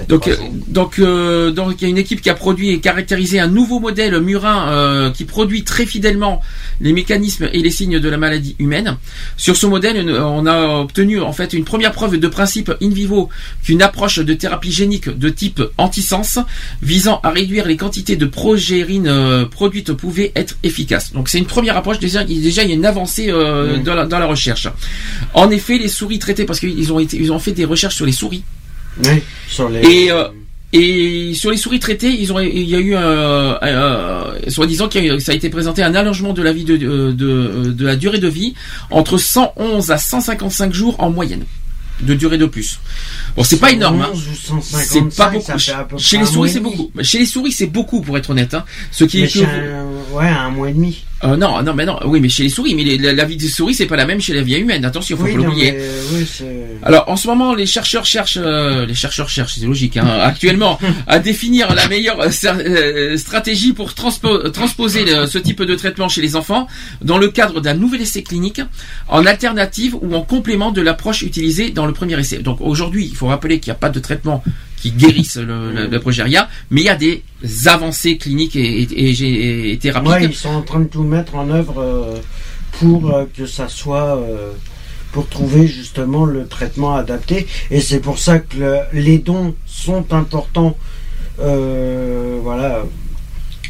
Donc, 0.09 0.27
euh, 0.27 0.35
donc, 0.67 0.99
euh, 0.99 1.51
donc, 1.51 1.75
il 1.79 1.83
y 1.83 1.87
a 1.87 1.89
une 1.89 1.97
équipe 1.97 2.21
qui 2.21 2.29
a 2.29 2.33
produit 2.33 2.69
et 2.69 2.79
caractérisé 2.79 3.39
un 3.39 3.47
nouveau 3.47 3.79
modèle 3.79 4.19
murin 4.19 4.69
euh, 4.71 5.09
qui 5.11 5.23
produit 5.25 5.63
très 5.63 5.85
fidèlement 5.85 6.41
les 6.81 6.91
mécanismes 6.93 7.49
et 7.53 7.61
les 7.61 7.71
signes 7.71 7.99
de 7.99 8.09
la 8.09 8.17
maladie 8.17 8.55
humaine. 8.59 8.97
Sur 9.37 9.55
ce 9.55 9.65
modèle, 9.65 10.09
on 10.11 10.45
a 10.45 10.79
obtenu 10.81 11.21
en 11.21 11.31
fait 11.33 11.53
une 11.53 11.63
première 11.63 11.91
preuve 11.93 12.17
de 12.17 12.27
principe 12.27 12.71
in 12.81 12.89
vivo 12.89 13.29
qu'une 13.63 13.81
approche 13.81 14.19
de 14.19 14.33
thérapie 14.33 14.71
génique 14.71 15.09
de 15.09 15.29
type 15.29 15.61
antisens 15.77 16.45
visant 16.81 17.19
à 17.23 17.29
réduire 17.29 17.65
les 17.65 17.77
quantités 17.77 18.15
de 18.15 18.25
progérine 18.25 19.07
euh, 19.07 19.45
produites 19.45 19.93
pouvait 19.93 20.31
être 20.35 20.57
efficace. 20.63 21.13
Donc 21.13 21.29
c'est 21.29 21.37
une 21.37 21.45
première 21.45 21.77
approche 21.77 21.99
déjà, 21.99 22.23
il- 22.23 22.41
déjà 22.41 22.63
il 22.63 22.69
y 22.69 22.71
a 22.73 22.75
une 22.75 22.85
avancée 22.85 23.31
Mm. 23.31 23.83
dans, 23.83 23.95
la, 23.95 24.05
dans 24.05 24.19
la 24.19 24.25
recherche. 24.25 24.67
En 25.33 25.49
effet, 25.49 25.77
les 25.77 25.87
souris 25.87 26.19
traitées 26.19 26.45
parce 26.45 26.59
qu'ils 26.59 26.91
ont 26.93 26.99
été, 26.99 27.17
ils 27.17 27.31
ont 27.31 27.39
fait 27.39 27.51
des 27.53 27.65
recherches 27.65 27.95
sur 27.95 28.05
les 28.05 28.11
souris. 28.11 28.43
Oui, 29.03 29.21
sur 29.47 29.69
les. 29.69 29.79
Et, 29.81 30.11
euh, 30.11 30.25
et 30.73 31.33
sur 31.33 31.49
les 31.51 31.57
souris 31.57 31.79
traitées, 31.79 32.09
ils 32.09 32.31
ont, 32.33 32.39
il 32.39 32.69
y 32.69 32.75
a 32.75 32.79
eu, 32.79 32.93
euh, 32.95 33.53
euh, 33.63 34.21
soi-disant 34.49 34.87
qu'il 34.89 35.05
y 35.05 35.09
a 35.09 35.15
eu- 35.15 35.19
ça 35.19 35.31
a 35.31 35.35
été 35.35 35.49
présenté 35.49 35.81
un 35.81 35.95
allongement 35.95 36.33
de 36.33 36.41
la 36.41 36.51
vie 36.51 36.65
de, 36.65 36.75
de, 36.77 37.11
de, 37.13 37.71
de 37.71 37.85
la 37.85 37.95
durée 37.95 38.19
de 38.19 38.27
vie 38.27 38.53
entre 38.91 39.17
111 39.17 39.91
à 39.91 39.97
155 39.97 40.73
jours 40.73 40.95
en 40.99 41.09
moyenne 41.09 41.45
de 42.01 42.13
durée 42.13 42.37
de 42.37 42.45
plus. 42.45 42.79
Bon, 43.35 43.43
c'est 43.43 43.59
pas 43.59 43.71
énorme. 43.71 44.01
hein. 44.01 44.09
111 44.13 44.27
ou 44.27 44.61
155, 44.61 44.85
C'est 45.09 45.17
pas 45.17 45.29
beaucoup. 45.29 45.45
ça 45.45 45.57
fait 45.57 45.97
Chez 45.97 46.17
les 46.17 46.25
souris, 46.25 46.49
c'est 46.49 46.59
beaucoup. 46.59 46.91
Chez 47.01 47.19
les 47.19 47.25
souris, 47.25 47.51
c'est 47.51 47.67
beaucoup 47.67 48.01
pour 48.01 48.17
être 48.17 48.29
honnête. 48.31 48.53
Hein. 48.53 48.63
Ce 48.91 49.03
qui 49.03 49.17
Mais 49.19 49.23
est 49.23 49.27
chez 49.29 49.45
un- 49.45 50.15
ouais, 50.15 50.27
un 50.27 50.49
mois 50.49 50.69
et 50.69 50.73
demi. 50.73 51.03
euh, 51.23 51.35
non, 51.35 51.61
non, 51.63 51.73
mais 51.73 51.85
non. 51.85 51.99
Oui, 52.05 52.19
mais 52.19 52.29
chez 52.29 52.43
les 52.43 52.49
souris, 52.49 52.75
mais 52.75 52.83
les- 52.83 52.97
la, 52.97 53.13
la 53.13 53.25
vie 53.25 53.37
des 53.37 53.47
souris, 53.49 53.73
c'est 53.73 53.85
pas 53.87 53.95
la 53.95 54.05
même 54.05 54.21
chez 54.21 54.33
la 54.33 54.41
vie 54.41 54.55
humaine. 54.57 54.85
Attention, 54.85 55.17
faut 55.17 55.23
Oui, 55.23 55.31
pas 55.35 55.37
l'oublier. 55.43 55.73
euh, 55.75 56.01
oui. 56.13 56.25
Alors 56.83 57.09
en 57.09 57.15
ce 57.15 57.27
moment, 57.27 57.55
les 57.55 57.65
chercheurs 57.65 58.05
cherchent, 58.05 58.37
euh, 58.39 58.85
les 58.85 58.93
chercheurs 58.93 59.29
cherchent, 59.29 59.55
c'est 59.59 59.65
logique, 59.65 59.97
hein, 59.97 60.05
actuellement, 60.21 60.77
à 61.07 61.17
définir 61.19 61.73
la 61.73 61.87
meilleure 61.87 62.19
euh, 62.21 63.17
stratégie 63.17 63.73
pour 63.73 63.91
transpo- 63.93 64.51
transposer 64.51 65.05
le- 65.05 65.25
ce 65.25 65.37
type 65.39 65.63
de 65.63 65.75
traitement 65.75 66.09
chez 66.09 66.21
les 66.21 66.35
enfants 66.35 66.67
dans 67.01 67.17
le 67.17 67.29
cadre 67.29 67.61
d'un 67.61 67.73
nouvel 67.73 68.01
essai 68.01 68.21
clinique, 68.23 68.61
en 69.07 69.25
alternative 69.25 69.95
ou 70.01 70.13
en 70.15 70.21
complément 70.21 70.71
de 70.71 70.81
l'approche 70.81 71.21
utilisée 71.23 71.71
dans 71.71 71.86
le 71.87 71.93
premier 71.93 72.19
essai. 72.19 72.39
Donc 72.39 72.59
aujourd'hui, 72.61 73.05
il 73.05 73.15
faut 73.15 73.27
rappeler 73.27 73.59
qu'il 73.59 73.71
n'y 73.71 73.75
a 73.77 73.79
pas 73.79 73.89
de 73.89 73.99
traitement 73.99 74.43
qui 74.81 74.91
guérisse 74.91 75.37
le, 75.37 75.71
le, 75.71 75.89
mais 76.69 76.81
il 76.81 76.85
y 76.85 76.89
a 76.89 76.95
des 76.95 77.23
avancées 77.65 78.17
cliniques 78.17 78.55
et, 78.55 78.81
et, 78.83 79.09
et- 79.09 79.71
et 79.71 79.77
thérapiques. 79.79 80.09
Ouais, 80.11 80.25
ils 80.25 80.35
sont 80.35 80.49
en 80.49 80.61
train 80.61 80.79
de 80.81 80.85
tout 80.85 81.03
mettre 81.03 81.35
en 81.35 81.49
œuvre 81.49 81.81
euh, 81.81 82.17
pour 82.79 83.11
euh, 83.11 83.25
que 83.35 83.45
ça 83.45 83.67
soit. 83.67 84.17
euh, 84.17 84.51
pour 85.13 85.29
trouver 85.29 85.67
justement 85.67 86.25
le 86.25 86.45
traitement 86.47 86.95
adapté. 86.95 87.47
Et 87.71 87.79
c'est 87.81 88.01
pour 88.01 88.19
ça 88.19 88.39
que 88.39 88.57
le- 88.57 88.79
les 88.93 89.17
dons 89.17 89.55
sont 89.65 90.05
importants. 90.13 90.77
voilà. 92.43 92.83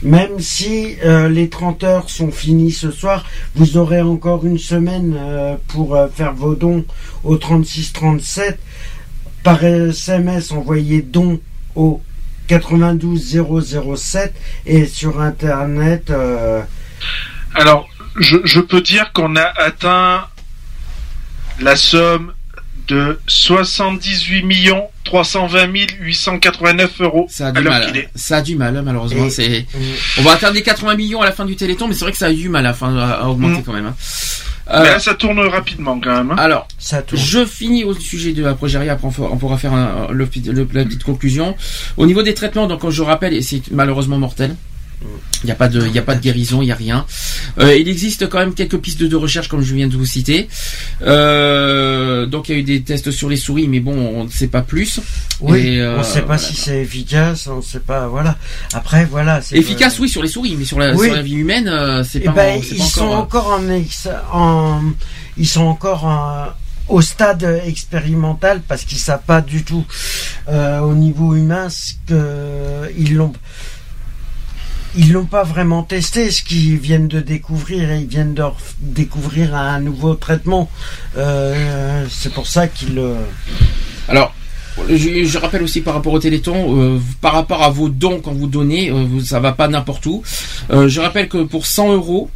Même 0.03 0.39
si 0.39 0.95
euh, 1.03 1.27
les 1.27 1.49
30 1.49 1.83
heures 1.83 2.09
sont 2.09 2.31
finies 2.31 2.71
ce 2.71 2.91
soir, 2.91 3.25
vous 3.55 3.77
aurez 3.77 4.01
encore 4.01 4.45
une 4.45 4.59
semaine 4.59 5.15
euh, 5.17 5.55
pour 5.67 5.95
euh, 5.95 6.07
faire 6.07 6.33
vos 6.33 6.55
dons 6.55 6.85
au 7.23 7.37
3637. 7.37 8.59
Par 9.43 9.63
SMS, 9.63 10.51
envoyez 10.51 11.01
dons 11.01 11.39
au 11.75 12.01
92007 12.49 14.33
et 14.65 14.85
sur 14.85 15.19
Internet. 15.19 16.09
euh, 16.09 16.61
Alors, 17.55 17.87
je, 18.19 18.37
je 18.43 18.59
peux 18.59 18.81
dire 18.81 19.11
qu'on 19.13 19.35
a 19.35 19.51
atteint 19.57 20.27
la 21.59 21.75
somme 21.75 22.33
de 22.87 23.19
78 23.27 24.43
320 25.03 25.67
889 25.99 27.01
euros 27.01 27.27
Ça 27.29 27.47
a 27.47 27.49
à 27.49 27.51
du 27.53 27.61
mal. 27.61 27.97
est. 27.97 28.09
Ça 28.15 28.37
a 28.37 28.41
du 28.41 28.55
mal, 28.55 28.81
malheureusement. 28.83 29.25
Et- 29.25 29.29
C'est. 29.29 29.65
On 30.17 30.21
va 30.23 30.31
atteindre 30.33 30.53
les 30.55 30.63
80 30.63 30.95
millions 30.95 31.21
à 31.21 31.25
la 31.25 31.31
fin 31.31 31.45
du 31.45 31.55
Téléthon, 31.55 31.87
mais 31.87 31.93
c'est 31.93 32.01
vrai 32.05 32.11
que 32.11 32.17
ça 32.17 32.27
a 32.27 32.31
eu 32.31 32.35
du 32.35 32.49
mal 32.49 32.65
à, 32.65 32.71
à, 32.79 33.11
à 33.23 33.27
augmenter 33.27 33.59
Mm. 33.59 33.63
quand 33.63 33.73
même. 33.73 33.85
hein. 33.87 33.95
Mais 34.69 34.73
Euh, 34.79 34.83
là, 34.83 34.99
ça 34.99 35.13
tourne 35.13 35.39
rapidement 35.39 35.97
quand 36.03 36.13
même. 36.13 36.31
hein. 36.31 36.35
alors, 36.37 36.67
ça 36.77 37.01
tourne. 37.01 37.21
je 37.21 37.45
finis 37.45 37.85
au 37.85 37.93
sujet 37.93 38.33
de 38.33 38.43
la 38.43 38.53
progérie. 38.53 38.89
Après, 38.89 39.07
on, 39.07 39.37
pourra 39.37 39.57
faire 39.57 39.73
un- 39.73 40.07
le, 40.11 40.27
le- 40.45 40.67
la 40.73 40.83
petite 40.83 41.03
conclusion. 41.05 41.55
Au 41.95 42.05
niveau 42.05 42.21
des 42.21 42.33
traitements, 42.33 42.67
donc, 42.67 42.89
je 42.89 43.01
rappelle, 43.01 43.33
et 43.33 43.41
c'est 43.41 43.61
malheureusement 43.71 44.17
mortel. 44.17 44.55
Il 45.43 45.45
n'y 45.45 45.51
a 45.51 45.55
pas 45.55 45.67
de, 45.67 45.85
il 45.85 45.97
a 45.97 46.01
pas 46.01 46.15
de 46.15 46.21
guérison, 46.21 46.61
il 46.63 46.65
n'y 46.65 46.71
a 46.71 46.75
rien. 46.75 47.05
Euh, 47.59 47.75
il 47.77 47.87
existe 47.87 48.27
quand 48.29 48.39
même 48.39 48.55
quelques 48.55 48.79
pistes 48.79 49.03
de 49.03 49.15
recherche, 49.15 49.47
comme 49.47 49.61
je 49.61 49.75
viens 49.75 49.87
de 49.87 49.95
vous 49.95 50.05
citer. 50.07 50.47
Euh, 51.03 52.25
donc, 52.25 52.49
il 52.49 52.53
y 52.53 52.55
a 52.55 52.59
eu 52.59 52.63
des 52.63 52.81
tests 52.81 53.11
sur 53.11 53.29
les 53.29 53.35
souris, 53.37 53.67
mais 53.67 53.79
bon, 53.79 53.95
on 53.95 54.23
ne 54.23 54.29
sait 54.29 54.47
pas 54.47 54.61
plus. 54.63 54.99
Oui, 55.39 55.59
Et, 55.59 55.81
euh, 55.81 55.95
on 55.95 55.99
ne 55.99 56.03
sait 56.03 56.21
pas 56.21 56.37
voilà. 56.37 56.41
si 56.41 56.55
c'est 56.55 56.81
efficace, 56.81 57.47
on 57.47 57.57
ne 57.57 57.61
sait 57.61 57.79
pas. 57.79 58.07
Voilà. 58.07 58.37
Après, 58.73 59.05
voilà. 59.05 59.41
c'est- 59.41 59.55
Efficace, 59.57 59.99
oui, 59.99 60.09
sur 60.09 60.23
les 60.23 60.27
souris, 60.29 60.55
mais 60.57 60.65
sur 60.65 60.79
la, 60.79 60.93
Oui. 60.95 61.07
sur 61.07 61.15
la 61.15 61.21
vie 61.21 61.35
humaine, 61.35 61.67
euh, 61.67 62.03
c'est 62.03 62.19
Eh 62.21 62.25
pas, 62.25 62.31
ben, 62.33 62.61
c'est 62.63 62.75
ils 62.75 62.83
sont 62.83 63.05
encore. 63.05 63.59
en, 64.33 64.81
ils 65.37 65.47
sont 65.47 65.61
encore 65.63 66.05
en- 66.05 66.47
au 66.89 67.01
stade 67.01 67.61
expérimental 67.65 68.61
parce 68.67 68.83
qu'ils 68.85 68.97
savent 68.97 69.21
pas 69.27 69.41
du 69.41 69.63
tout 69.63 69.85
euh, 70.47 70.79
au 70.79 70.93
niveau 70.93 71.35
humain 71.35 71.67
ce 71.69 71.91
que 72.07 72.89
ils 72.97 73.13
l'ont 73.15 73.33
ils 74.97 75.13
l'ont 75.13 75.25
pas 75.25 75.43
vraiment 75.43 75.83
testé 75.83 76.31
ce 76.31 76.43
qu'ils 76.43 76.77
viennent 76.77 77.07
de 77.07 77.21
découvrir 77.21 77.91
et 77.91 77.99
ils 77.99 78.07
viennent 78.07 78.33
de 78.33 78.43
découvrir 78.79 79.55
un 79.55 79.79
nouveau 79.79 80.15
traitement 80.15 80.69
Euh, 81.17 82.05
c'est 82.09 82.33
pour 82.33 82.47
ça 82.47 82.67
qu'ils 82.67 83.01
Alors, 84.07 84.33
je, 84.89 85.37
rappelle 85.37 85.63
aussi 85.63 85.81
par 85.81 85.93
rapport 85.95 86.13
au 86.13 86.19
Téléthon, 86.19 86.77
euh, 86.77 86.99
par 87.21 87.33
rapport 87.33 87.63
à 87.63 87.69
vos 87.69 87.89
dons 87.89 88.21
quand 88.21 88.33
vous 88.33 88.47
donnez, 88.47 88.91
euh, 88.91 89.05
ça 89.23 89.39
va 89.39 89.51
pas 89.51 89.67
n'importe 89.67 90.05
où. 90.05 90.21
Euh, 90.71 90.87
je 90.87 91.01
rappelle 91.01 91.27
que 91.27 91.43
pour 91.43 91.65
100 91.65 91.93
euros, 91.93 92.29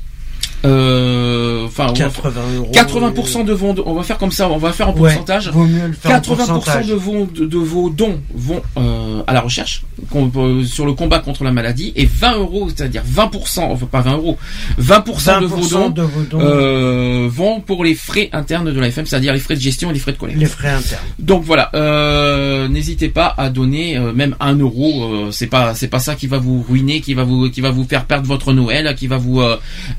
euh, 0.65 1.65
enfin, 1.65 1.85
on 1.89 1.93
va- 1.93 1.99
80 2.05 2.31
euros 2.57 2.71
80% 2.73 3.43
de 3.45 3.53
vos 3.53 3.73
dons, 3.73 3.83
on 3.85 3.93
va 3.93 4.03
faire 4.03 4.17
comme 4.17 4.31
ça, 4.31 4.49
on 4.49 4.57
va 4.57 4.71
faire 4.71 4.89
en 4.89 4.93
Ouais, 4.93 5.09
pourcentage. 5.15 5.49
vaut 5.49 5.65
mieux 5.65 5.87
le 5.87 5.93
faire 5.93 6.11
en 6.11 6.15
80% 6.19 6.53
pourcentage. 6.53 6.87
de 6.87 6.93
vos, 6.93 7.25
de, 7.25 7.45
de 7.45 7.57
vos 7.57 7.89
dons 7.89 8.19
vont 8.33 8.61
euh, 8.77 9.21
à 9.27 9.33
la 9.33 9.41
recherche 9.41 9.83
euh, 10.15 10.63
sur 10.63 10.85
le 10.85 10.93
combat 10.93 11.19
contre 11.19 11.43
la 11.43 11.51
maladie 11.51 11.93
et 11.95 12.05
20 12.05 12.37
euros, 12.37 12.69
c'est-à-dire 12.75 13.03
20%, 13.03 13.59
enfin 13.71 13.85
pas 13.85 14.01
20 14.01 14.13
euros, 14.17 14.37
20%, 14.79 15.41
de 15.41 15.45
vos 15.45 15.57
20% 15.61 15.69
dons, 15.71 15.89
de 15.89 16.01
vos 16.03 16.21
dons. 16.29 16.39
euh, 16.41 17.27
vont 17.31 17.59
pour 17.61 17.83
les 17.83 17.95
frais 17.95 18.29
internes 18.33 18.71
de 18.71 18.79
la 18.79 18.87
FM, 18.87 19.05
c'est-à-dire 19.05 19.33
les 19.33 19.39
frais 19.39 19.55
de 19.55 19.61
gestion 19.61 19.89
et 19.89 19.93
les 19.93 19.99
frais 19.99 20.11
de 20.13 20.17
collecte. 20.17 20.39
les 20.39 20.45
frais 20.45 20.69
internes 20.69 21.01
Donc 21.19 21.43
voilà, 21.43 21.69
euh, 21.73 22.67
n'hésitez 22.67 23.09
pas 23.09 23.33
à 23.37 23.49
donner 23.49 23.99
même 24.13 24.35
un 24.39 24.55
euro. 24.55 25.31
c'est 25.31 25.47
pas 25.47 25.73
c'est 25.73 25.87
pas 25.87 25.99
ça 25.99 26.15
qui 26.15 26.27
va 26.27 26.37
vous 26.37 26.63
ruiner, 26.67 27.01
qui 27.01 27.13
va 27.13 27.23
vous 27.23 27.49
qui 27.49 27.61
va 27.61 27.71
vous 27.71 27.83
faire 27.85 28.05
perdre 28.05 28.27
votre 28.27 28.53
Noël, 28.53 28.93
qui 28.95 29.07
va 29.07 29.17
vous 29.17 29.41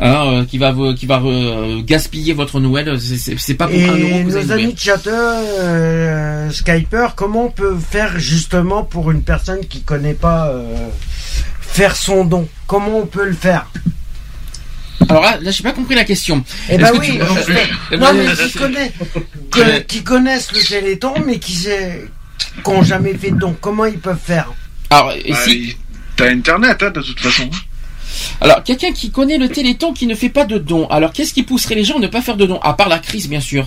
hein, 0.01 0.45
qui 0.53 0.59
va 0.59 0.71
vous 0.71 0.93
qui 0.93 1.07
va 1.07 1.19
euh, 1.25 1.81
gaspiller 1.83 2.35
votre 2.35 2.61
Noël. 2.61 3.01
C'est- 3.01 3.55
pas 3.55 3.67
pour 3.67 3.75
un 3.75 3.87
euro 3.87 3.97
Et 3.97 4.23
que 4.23 4.25
vous 4.29 4.37
allez 4.37 4.45
nos 4.47 4.53
amis 4.53 4.75
chatter, 4.77 5.09
euh, 5.11 6.51
Skyper, 6.51 7.15
comment 7.17 7.47
on 7.47 7.51
peut 7.51 7.75
faire 7.79 8.19
justement 8.19 8.85
pour 8.85 9.11
une 9.11 9.23
personne 9.23 9.61
qui 9.67 9.81
connaît 9.81 10.13
pas 10.13 10.49
euh, 10.49 10.91
faire 11.63 11.97
son 11.97 12.27
don? 12.27 12.47
Comment 12.67 12.99
on 12.99 13.07
peut 13.07 13.25
le 13.25 13.33
faire? 13.33 13.65
Alors 15.09 15.23
là, 15.23 15.39
là 15.41 15.51
j'ai 15.51 15.63
pas 15.63 15.73
compris 15.73 15.95
la 15.95 16.05
question. 16.05 16.45
Eh 16.69 16.77
ben 16.77 16.91
que 16.93 16.99
oui, 16.99 17.13
tu- 17.13 17.23
Euh, 17.23 17.97
non 17.97 18.13
mais 18.13 18.29
euh, 18.29 18.35
qui, 18.37 18.53
connaît, 18.59 18.93
que- 19.51 19.79
qui 19.85 20.03
connaissent 20.05 20.53
le 20.53 20.61
Téléthon, 20.61 21.15
mais 21.27 21.39
qui 21.39 21.67
n'ont 22.67 22.83
jamais 22.83 23.15
fait 23.15 23.31
de 23.31 23.39
don, 23.39 23.57
comment 23.59 23.87
ils 23.87 23.99
peuvent 23.99 24.19
faire? 24.23 24.53
Alors 24.91 25.07
Bah, 25.07 25.15
ici, 25.25 25.79
T'as 26.15 26.29
internet, 26.31 26.83
hein, 26.83 26.91
de 26.91 27.01
toute 27.01 27.19
façon. 27.21 27.49
Alors 28.41 28.63
quelqu'un 28.65 28.93
qui 28.93 29.11
connaît 29.11 29.39
le 29.39 29.49
Téléthon 29.49 29.93
qui 29.93 30.07
ne 30.07 30.15
fait 30.15 30.29
pas 30.29 30.45
de 30.45 30.59
dons. 30.59 30.87
Alors 30.89 31.13
qu'est-ce 31.13 31.33
qui 31.35 31.43
pousserait 31.43 31.75
les 31.75 31.85
gens 31.85 31.97
à 31.97 32.01
ne 32.01 32.09
pas 32.09 32.23
faire 32.23 32.37
de 32.37 32.47
dons 32.47 32.59
à 32.61 32.75
part 32.75 32.89
la 32.89 32.99
crise 32.99 33.29
bien 33.29 33.41
sûr? 33.41 33.67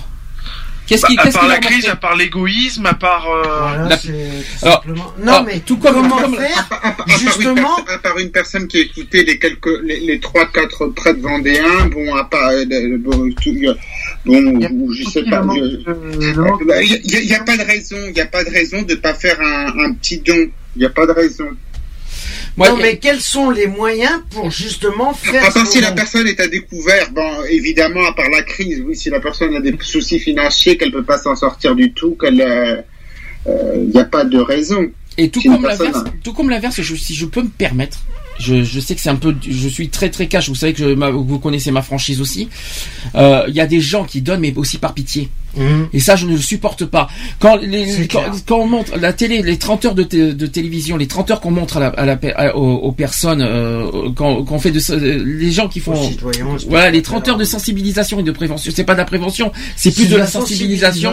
Qu'est-ce 0.87 1.01
Bah, 1.01 1.07
qui 1.07 1.17
à 1.17 1.23
qu'est-ce 1.23 1.33
part 1.33 1.45
qui 1.45 1.49
la 1.49 1.57
crise, 1.57 1.87
à 1.89 1.95
part 1.95 2.15
l'égoïsme, 2.15 2.85
à 2.85 2.93
part. 2.93 3.25
euh, 3.27 3.41
Voilà, 3.43 3.89
la- 3.89 3.97
c'est 3.97 4.07
tout 4.11 4.65
Alors, 4.67 4.75
simplement. 4.83 5.13
Non 5.19 5.31
alors, 5.33 5.43
mais 5.45 5.59
tout 5.61 5.77
comme- 5.77 5.95
comment 5.95 6.17
comme- 6.17 6.35
faire 6.35 6.69
À 6.83 6.91
part 6.91 7.07
une 7.07 7.17
Justement, 7.17 7.55
personne- 7.55 7.85
à 7.87 7.97
part 7.97 8.17
une 8.19 8.29
personne 8.29 8.67
qui 8.67 8.77
a 8.77 8.81
écouté 8.81 9.23
les 9.23 9.39
quelques 9.39 9.81
les, 9.83 9.99
les 10.01 10.19
3 10.19 10.45
4 10.45 10.85
prêtres 10.89 11.21
vendéens 11.21 11.87
bon 11.91 12.13
à 12.15 12.25
part 12.25 12.49
euh, 12.49 12.65
de- 12.65 12.97
bon, 12.97 13.31
tout- 13.41 13.55
euh, 13.65 13.73
bon 14.27 14.67
ou 14.73 14.93
je 14.93 15.05
sais 15.09 15.23
pas 15.23 15.41
je- 15.55 15.79
Il 16.21 17.01
n'y 17.07 17.15
a, 17.15 17.19
il 17.21 17.29
y 17.29 17.33
a 17.33 17.39
pas 17.43 17.57
de 17.57 17.63
raison, 17.63 17.97
il 18.09 18.15
y 18.15 18.21
a 18.21 18.25
pas 18.27 18.43
de 18.43 18.49
raison 18.51 18.81
de 18.83 18.93
pas 18.93 19.15
faire 19.15 19.39
un, 19.41 19.85
un 19.85 19.93
petit 19.93 20.19
don. 20.19 20.35
Il 20.75 20.79
n'y 20.79 20.85
a 20.85 20.89
pas 20.89 21.07
de 21.07 21.13
raison. 21.13 21.45
Moi, 22.57 22.69
non 22.69 22.77
il 22.77 22.83
mais 22.83 22.97
quels 22.97 23.19
sont 23.21 23.49
les 23.49 23.67
moyens 23.67 24.21
pour 24.29 24.49
justement 24.49 25.13
faire 25.13 25.43
À 25.43 25.51
part 25.51 25.67
si 25.67 25.81
la 25.81 25.91
personne 25.91 26.25
est 26.27 26.39
à 26.39 26.47
découvert, 26.47 27.11
bon, 27.11 27.43
évidemment, 27.49 28.05
à 28.07 28.13
part 28.13 28.29
la 28.29 28.43
crise, 28.43 28.81
oui, 28.85 28.95
si 28.95 29.09
la 29.09 29.19
personne 29.19 29.53
a 29.55 29.59
des 29.59 29.75
soucis 29.81 30.19
financiers, 30.19 30.77
qu'elle 30.77 30.91
peut 30.91 31.03
pas 31.03 31.17
s'en 31.17 31.35
sortir 31.35 31.75
du 31.75 31.91
tout, 31.91 32.15
qu'elle, 32.19 32.39
euh, 32.41 32.81
euh, 33.47 33.73
il 33.83 33.89
n'y 33.89 33.99
a 33.99 34.05
pas 34.05 34.23
de 34.23 34.39
raison. 34.39 34.89
Et 35.17 35.29
tout 35.29 35.41
comme 35.41 35.63
l'inverse, 35.63 36.03
tout 36.23 36.33
comme 36.33 36.49
l'inverse, 36.49 36.81
je- 36.81 36.95
si 36.95 37.13
je 37.15 37.25
peux 37.25 37.41
me 37.41 37.49
permettre, 37.49 37.99
Je, 38.37 38.65
je 38.65 38.81
sais 38.81 38.95
que 38.95 38.99
c'est 38.99 39.07
un 39.07 39.15
peu, 39.15 39.33
je 39.49 39.69
suis 39.69 39.87
très 39.87 40.09
très 40.09 40.27
cash. 40.27 40.49
Vous 40.49 40.55
savez 40.55 40.73
que 40.73 40.79
je- 40.79 40.93
ma- 40.93 41.09
vous 41.09 41.39
connaissez 41.39 41.71
ma 41.71 41.81
franchise 41.81 42.19
aussi. 42.19 42.49
Euh, 43.15 43.45
Il 43.47 43.55
y 43.55 43.61
a 43.61 43.65
des 43.65 43.79
gens 43.79 44.03
qui 44.03 44.19
donnent, 44.21 44.41
mais 44.41 44.53
aussi 44.57 44.77
par 44.77 44.93
pitié. 44.93 45.29
Et 45.93 45.99
ça, 45.99 46.15
je 46.15 46.25
ne 46.25 46.31
le 46.33 46.37
supporte 46.37 46.85
pas. 46.85 47.07
Quand, 47.39 47.57
les, 47.57 48.07
quand, 48.07 48.23
quand 48.45 48.57
on 48.59 48.67
montre 48.67 48.97
la 48.97 49.13
télé, 49.13 49.41
les 49.41 49.57
30 49.57 49.85
heures 49.85 49.95
de, 49.95 50.03
té- 50.03 50.33
de 50.33 50.47
télévision, 50.47 50.97
les 50.97 51.07
30 51.07 51.31
heures 51.31 51.41
qu'on 51.41 51.51
montre 51.51 51.77
à 51.77 51.79
la, 51.79 51.87
à 51.87 52.05
la 52.05 52.19
à- 52.35 52.55
aux, 52.55 52.75
aux 52.75 52.91
personnes, 52.91 53.41
euh, 53.41 54.09
quand, 54.15 54.43
quand 54.43 54.55
on 54.55 54.59
fait 54.59 54.71
de 54.71 54.79
euh, 54.91 55.23
les 55.25 55.51
gens 55.51 55.67
qui 55.67 55.79
font, 55.79 55.95
citoyens, 56.09 56.45
voilà, 56.67 56.89
les 56.91 57.01
30 57.01 57.27
heures 57.29 57.37
de 57.37 57.43
sensibilisation 57.45 58.19
et 58.19 58.23
de 58.23 58.31
prévention. 58.31 58.71
C'est 58.75 58.83
pas 58.83 58.93
de 58.93 58.99
la 58.99 59.05
prévention, 59.05 59.51
c'est 59.75 59.91
plus 59.93 60.05
de 60.07 60.13
de 60.15 60.17
la 60.17 60.27
sensibilisation. 60.27 61.11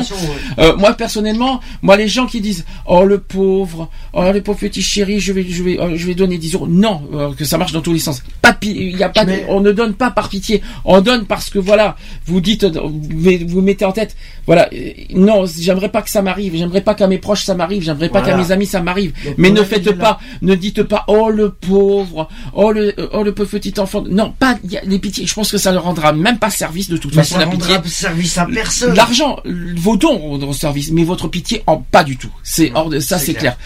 Euh, 0.58 0.76
moi 0.76 0.92
personnellement, 0.94 1.60
moi 1.82 1.96
les 1.96 2.08
gens 2.08 2.26
qui 2.26 2.40
disent 2.40 2.64
oh 2.86 3.04
le 3.04 3.18
pauvre, 3.18 3.88
oh 4.12 4.24
le 4.32 4.40
pauvre 4.42 4.58
petit 4.58 4.82
chéri, 4.82 5.18
je 5.20 5.32
vais 5.32 5.44
je 5.48 5.62
vais 5.62 5.80
euh, 5.80 5.96
je 5.96 6.06
vais 6.06 6.14
donner 6.14 6.38
10 6.38 6.54
euros. 6.54 6.66
Non, 6.68 7.02
euh, 7.14 7.32
que 7.32 7.44
ça 7.44 7.58
marche 7.58 7.72
dans 7.72 7.80
tous 7.80 7.92
les 7.92 7.98
sens. 7.98 8.22
Pas 8.40 8.56
il 8.62 8.96
y 8.96 9.02
a 9.02 9.08
pas 9.08 9.24
on 9.48 9.60
ne 9.60 9.72
donne 9.72 9.94
pas 9.94 10.10
par 10.10 10.28
pitié. 10.28 10.62
On 10.84 11.00
donne 11.00 11.24
parce 11.26 11.50
que 11.50 11.58
voilà, 11.58 11.96
vous 12.26 12.40
dites 12.40 12.64
euh, 12.64 12.70
vous, 12.82 13.30
vous 13.48 13.60
mettez 13.60 13.84
en 13.84 13.92
tête 13.92 14.16
voilà, 14.46 14.68
euh, 14.72 14.90
non, 15.14 15.44
j'aimerais 15.46 15.88
pas 15.88 16.02
que 16.02 16.10
ça 16.10 16.20
m'arrive, 16.22 16.54
j'aimerais 16.56 16.80
pas 16.80 16.94
qu'à 16.94 17.06
mes 17.06 17.18
proches 17.18 17.44
ça 17.44 17.54
m'arrive, 17.54 17.82
j'aimerais 17.82 18.08
pas 18.08 18.20
Voilà. 18.20 18.36
qu'à 18.36 18.42
mes 18.42 18.50
amis 18.52 18.66
ça 18.66 18.80
m'arrive. 18.80 19.12
Mais 19.38 19.50
ne 19.50 19.62
faites 19.62 19.92
pas, 19.92 20.18
ne 20.42 20.54
dites 20.54 20.82
pas 20.82 21.04
oh 21.08 21.30
le 21.30 21.50
pauvre, 21.50 22.28
oh 22.54 22.72
le 22.72 22.92
euh, 22.98 23.08
oh 23.12 23.22
le 23.22 23.32
pauvre 23.32 23.50
petit 23.50 23.78
enfant. 23.78 24.02
Non, 24.08 24.32
pas 24.38 24.58
il 24.64 24.72
y 24.72 24.76
a 24.76 24.82
les 24.84 24.98
pitiés, 24.98 25.26
je 25.26 25.34
pense 25.34 25.50
que 25.50 25.58
ça 25.58 25.72
ne 25.72 25.78
rendra 25.78 26.12
même 26.12 26.38
pas 26.38 26.50
service 26.50 26.88
de 26.88 26.96
toute 26.96 27.14
Mais 27.14 27.22
façon 27.22 27.34
ça 27.34 27.40
la 27.40 27.46
pitié. 27.46 27.74
rendra 27.74 27.88
service 27.88 28.38
à 28.38 28.46
personne. 28.46 28.94
L'argent, 28.94 29.38
vos 29.76 29.96
dons 29.96 30.18
rendront 30.18 30.52
service, 30.52 30.90
mais 30.92 31.04
votre 31.04 31.28
pitié, 31.28 31.62
en 31.66 31.76
pas 31.78 32.02
du 32.04 32.16
tout. 32.16 32.30
C'est 32.42 32.72
hors 32.74 32.88
de 32.90 32.98
ça, 33.00 33.18
c'est 33.18 33.34
clair. 33.34 33.56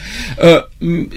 Euh, 0.42 0.60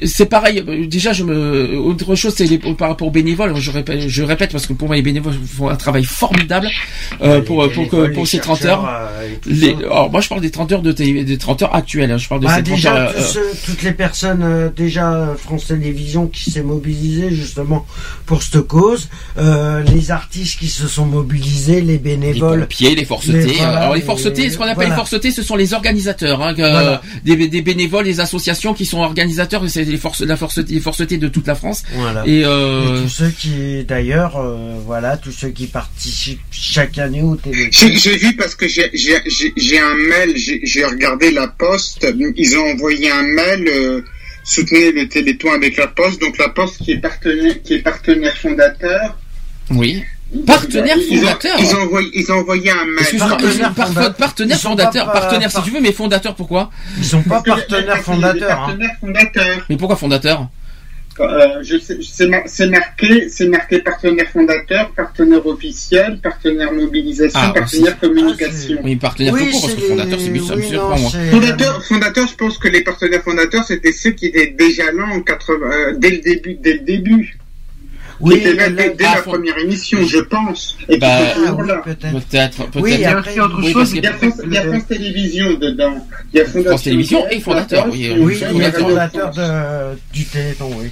c'est 0.05 0.25
pareil. 0.27 0.63
Déjà, 0.87 1.11
je 1.13 1.23
me 1.23 1.77
autre 1.77 2.15
chose, 2.15 2.33
c'est 2.35 2.57
par 2.77 2.89
rapport 2.89 3.07
aux 3.07 3.11
bénévoles. 3.11 3.55
Je 3.57 3.71
répète, 3.71 4.07
je 4.07 4.23
répète 4.23 4.51
parce 4.51 4.65
que 4.65 4.73
pour 4.73 4.87
moi, 4.87 4.95
les 4.95 5.01
bénévoles 5.01 5.33
font 5.45 5.69
un 5.69 5.75
travail 5.75 6.03
formidable 6.03 6.69
euh, 7.21 7.41
pour 7.41 7.57
pour 7.71 7.87
que 7.87 7.95
bénévoles, 7.95 8.13
pour 8.13 8.23
les 8.23 8.29
ces 8.29 8.39
30 8.39 8.57
chercheurs, 8.57 8.85
heures. 8.85 9.09
euh, 9.19 9.27
Les, 9.45 9.71
ça. 9.71 9.77
alors, 9.79 10.11
moi, 10.11 10.21
je 10.21 10.29
parle 10.29 10.41
des 10.41 10.51
30 10.51 10.71
heures 10.71 10.81
de 10.81 10.91
télé, 10.91 11.23
des 11.23 11.37
30 11.37 11.61
heures 11.63 11.75
actuelles. 11.75 12.11
hein. 12.11 12.17
Je 12.17 12.27
parle 12.27 12.41
de 12.41 12.45
Bah, 12.47 12.55
ces 12.57 12.63
30 12.63 12.75
déjà, 12.75 12.95
heures. 12.95 13.13
tous 13.15 13.37
euh, 13.37 13.53
toutes 13.65 13.81
les 13.83 13.91
personnes, 13.93 14.41
euh, 14.43 14.69
déjà 14.75 15.13
euh, 15.13 15.35
France 15.35 15.67
Télévisions 15.67 16.27
qui 16.27 16.51
s'est 16.51 16.63
mobilisée 16.63 17.31
justement 17.31 17.85
pour 18.25 18.43
cette 18.43 18.61
cause, 18.61 19.09
euh, 19.37 19.81
les 19.83 20.11
artistes 20.11 20.59
qui 20.59 20.67
se 20.67 20.87
sont 20.87 21.05
mobilisés, 21.05 21.81
les 21.81 21.93
les 21.93 21.97
bénévoles. 21.97 22.61
pompiers, 22.61 22.95
les 22.95 23.05
forcetés. 23.05 23.41
Les- 23.45 23.53
voilà, 23.55 23.77
Alors 23.77 23.93
les 23.93 23.99
les- 24.01 24.05
forcetés, 24.05 24.49
ce 24.49 24.57
qu'on 24.57 24.63
appelle 24.63 24.75
voilà. 24.75 24.89
les 24.91 24.95
forcetés, 24.95 25.31
ce 25.31 25.41
sont 25.43 25.55
les 25.55 25.73
organisateurs, 25.73 26.41
hein, 26.41 26.53
que- 26.53 26.61
Voilà. 26.61 27.01
des, 27.25 27.47
des 27.47 27.61
bénévoles, 27.61 28.05
les 28.05 28.19
associations 28.19 28.73
qui 28.73 28.85
sont 28.85 28.99
organisateurs. 28.99 29.63
C'est 29.69 29.83
les 29.83 29.97
forces, 29.97 30.21
la 30.21 30.35
force, 30.37 30.57
les 30.59 30.79
forcetés 30.79 31.17
de 31.17 31.27
toute 31.27 31.47
la 31.47 31.55
France. 31.55 31.83
Voilà. 31.95 32.23
Et, 32.25 32.43
euh, 32.45 32.99
Et 32.99 33.03
tous 33.03 33.09
ceux 33.09 33.29
qui, 33.29 33.83
d'ailleurs, 33.85 34.37
euh, 34.37 34.75
voilà, 34.85 35.17
tous 35.17 35.31
ceux 35.31 35.49
qui 35.49 35.67
participent 35.67 36.39
chaque 36.51 36.97
année 36.97 37.21
au. 37.21 37.37
J'ai 37.71 37.95
j'ai 37.95 38.17
vu 38.17 38.35
parce 38.35 38.55
que 38.55 38.67
j'ai- 38.67 38.91
j'ai 39.29 39.79
un 39.79 39.93
mail, 39.95 40.33
j'ai 40.35 40.85
regardé 40.85 41.31
la 41.31 41.47
poste, 41.47 42.05
ils 42.35 42.57
ont 42.57 42.71
envoyé 42.71 43.09
un 43.11 43.23
mail, 43.23 43.67
euh, 43.67 44.01
soutenez 44.43 44.91
le 44.91 45.07
Téléthon 45.07 45.51
avec 45.53 45.77
la 45.77 45.87
poste, 45.87 46.19
donc 46.21 46.37
la 46.37 46.49
poste 46.49 46.77
qui 46.83 46.91
est 46.93 46.97
partenaire, 46.97 47.61
qui 47.63 47.75
est 47.75 47.79
partenaire 47.83 48.35
fondateur. 48.37 49.17
oui. 49.71 50.03
Partenaire 50.45 50.95
Ils 51.09 51.17
ont- 51.17 51.21
fondateur. 51.21 51.55
Ils 51.59 51.75
ont 51.75 51.81
envoyé, 51.81 52.09
ils 52.13 52.31
ont 52.31 52.35
envoyé 52.35 52.69
un 52.69 52.85
mail. 52.85 53.17
Partenaire 53.17 53.73
par- 53.73 53.87
fondateur. 53.87 54.15
partenaire 54.15 54.59
fondateur, 54.59 55.05
pas- 55.07 55.21
partenaire 55.21 55.51
si 55.51 55.61
tu 55.63 55.71
veux, 55.71 55.81
mais 55.81 55.91
fondateur 55.91 56.35
pourquoi 56.35 56.69
Ils 56.99 57.03
sont 57.03 57.23
pas 57.23 57.37
hein. 57.37 57.43
Partenaire 57.43 58.03
fondateur. 58.03 58.77
Mais 59.67 59.75
pourquoi 59.77 59.95
fondateur 59.95 60.47
Euh, 61.19 61.63
c'est 62.01 62.27
mar- 62.27 62.43
c'est 62.45 62.67
marqué, 62.67 63.27
c'est 63.29 63.47
marqué 63.47 63.79
partenaire 63.79 64.27
fondateur, 64.31 64.91
partenaire 64.95 65.45
officiel, 65.45 66.19
partenaire 66.21 66.71
mobilisation, 66.71 67.39
Ah, 67.41 67.51
partenaire 67.53 67.99
communication. 67.99 68.77
Oui, 68.83 68.95
partenaire 68.95 69.33
Oui, 69.33 69.45
tout 69.45 69.51
court, 69.51 69.61
parce 69.61 69.73
que 69.75 69.81
fondateur, 69.81 70.19
c'est 70.19 70.25
ça 70.39 70.55
me 70.55 70.61
oui, 70.61 70.67
surprend, 70.69 70.89
non, 70.95 70.97
moi. 71.01 71.11
c'est- 71.11 71.31
Fondateur, 71.31 71.83
fondateur, 71.85 72.27
je 72.27 72.35
pense 72.35 72.57
que 72.57 72.67
les 72.69 72.81
partenaires 72.83 73.23
fondateurs, 73.23 73.63
c'était 73.65 73.91
ceux 73.91 74.11
qui 74.11 74.27
étaient 74.27 74.55
déjà 74.57 74.91
là 74.91 75.05
en 75.13 75.21
80, 75.21 75.71
euh, 75.71 75.93
dès 75.97 76.11
le 76.11 76.17
début, 76.19 76.53
dès 76.55 76.73
le 76.73 76.79
début. 76.79 77.37
Oui, 78.21 78.33
qui 78.33 78.47
étaient 78.47 78.53
là 78.55 78.69
mais 78.69 78.93
dès, 78.97 79.05
Ah, 79.05 79.15
la 79.15 79.21
première 79.21 79.57
émission, 79.59 80.05
je 80.05 80.17
pense. 80.19 80.77
Et 80.89 80.97
Bah, 80.97 81.07
peut-être. 81.85 82.11
Peut-être, 82.11 82.57
peut-être. 82.57 82.81
Oui, 82.83 82.91
Il 82.95 82.99
y 82.99 83.05
a 83.05 83.17
autre 83.17 83.59
oui, 83.63 83.71
chose. 83.71 83.93
Il 83.93 84.03
y 84.03 84.07
a 84.07 84.11
France, 84.13 84.41
il 84.45 84.53
y 84.53 84.57
a 84.57 84.63
France 84.65 84.87
Télévisions 84.87 85.53
dedans. 85.53 86.05
Il 86.33 86.37
y 86.37 86.41
a 86.41 86.45
Fondation 86.45 86.69
France 86.69 86.83
Télévisions 86.83 87.25
et 87.29 87.39
fondateur, 87.39 87.87
oui, 87.89 88.07
euh, 88.09 88.15
Oui, 88.19 88.33
et 88.33 88.45
il 88.51 88.57
y 88.57 88.61
a 88.61 88.71
Radio 88.71 88.87
fondateur 88.89 89.31
de, 89.31 89.97
du 90.13 90.25
Téléthon, 90.25 90.69
oui. 90.81 90.89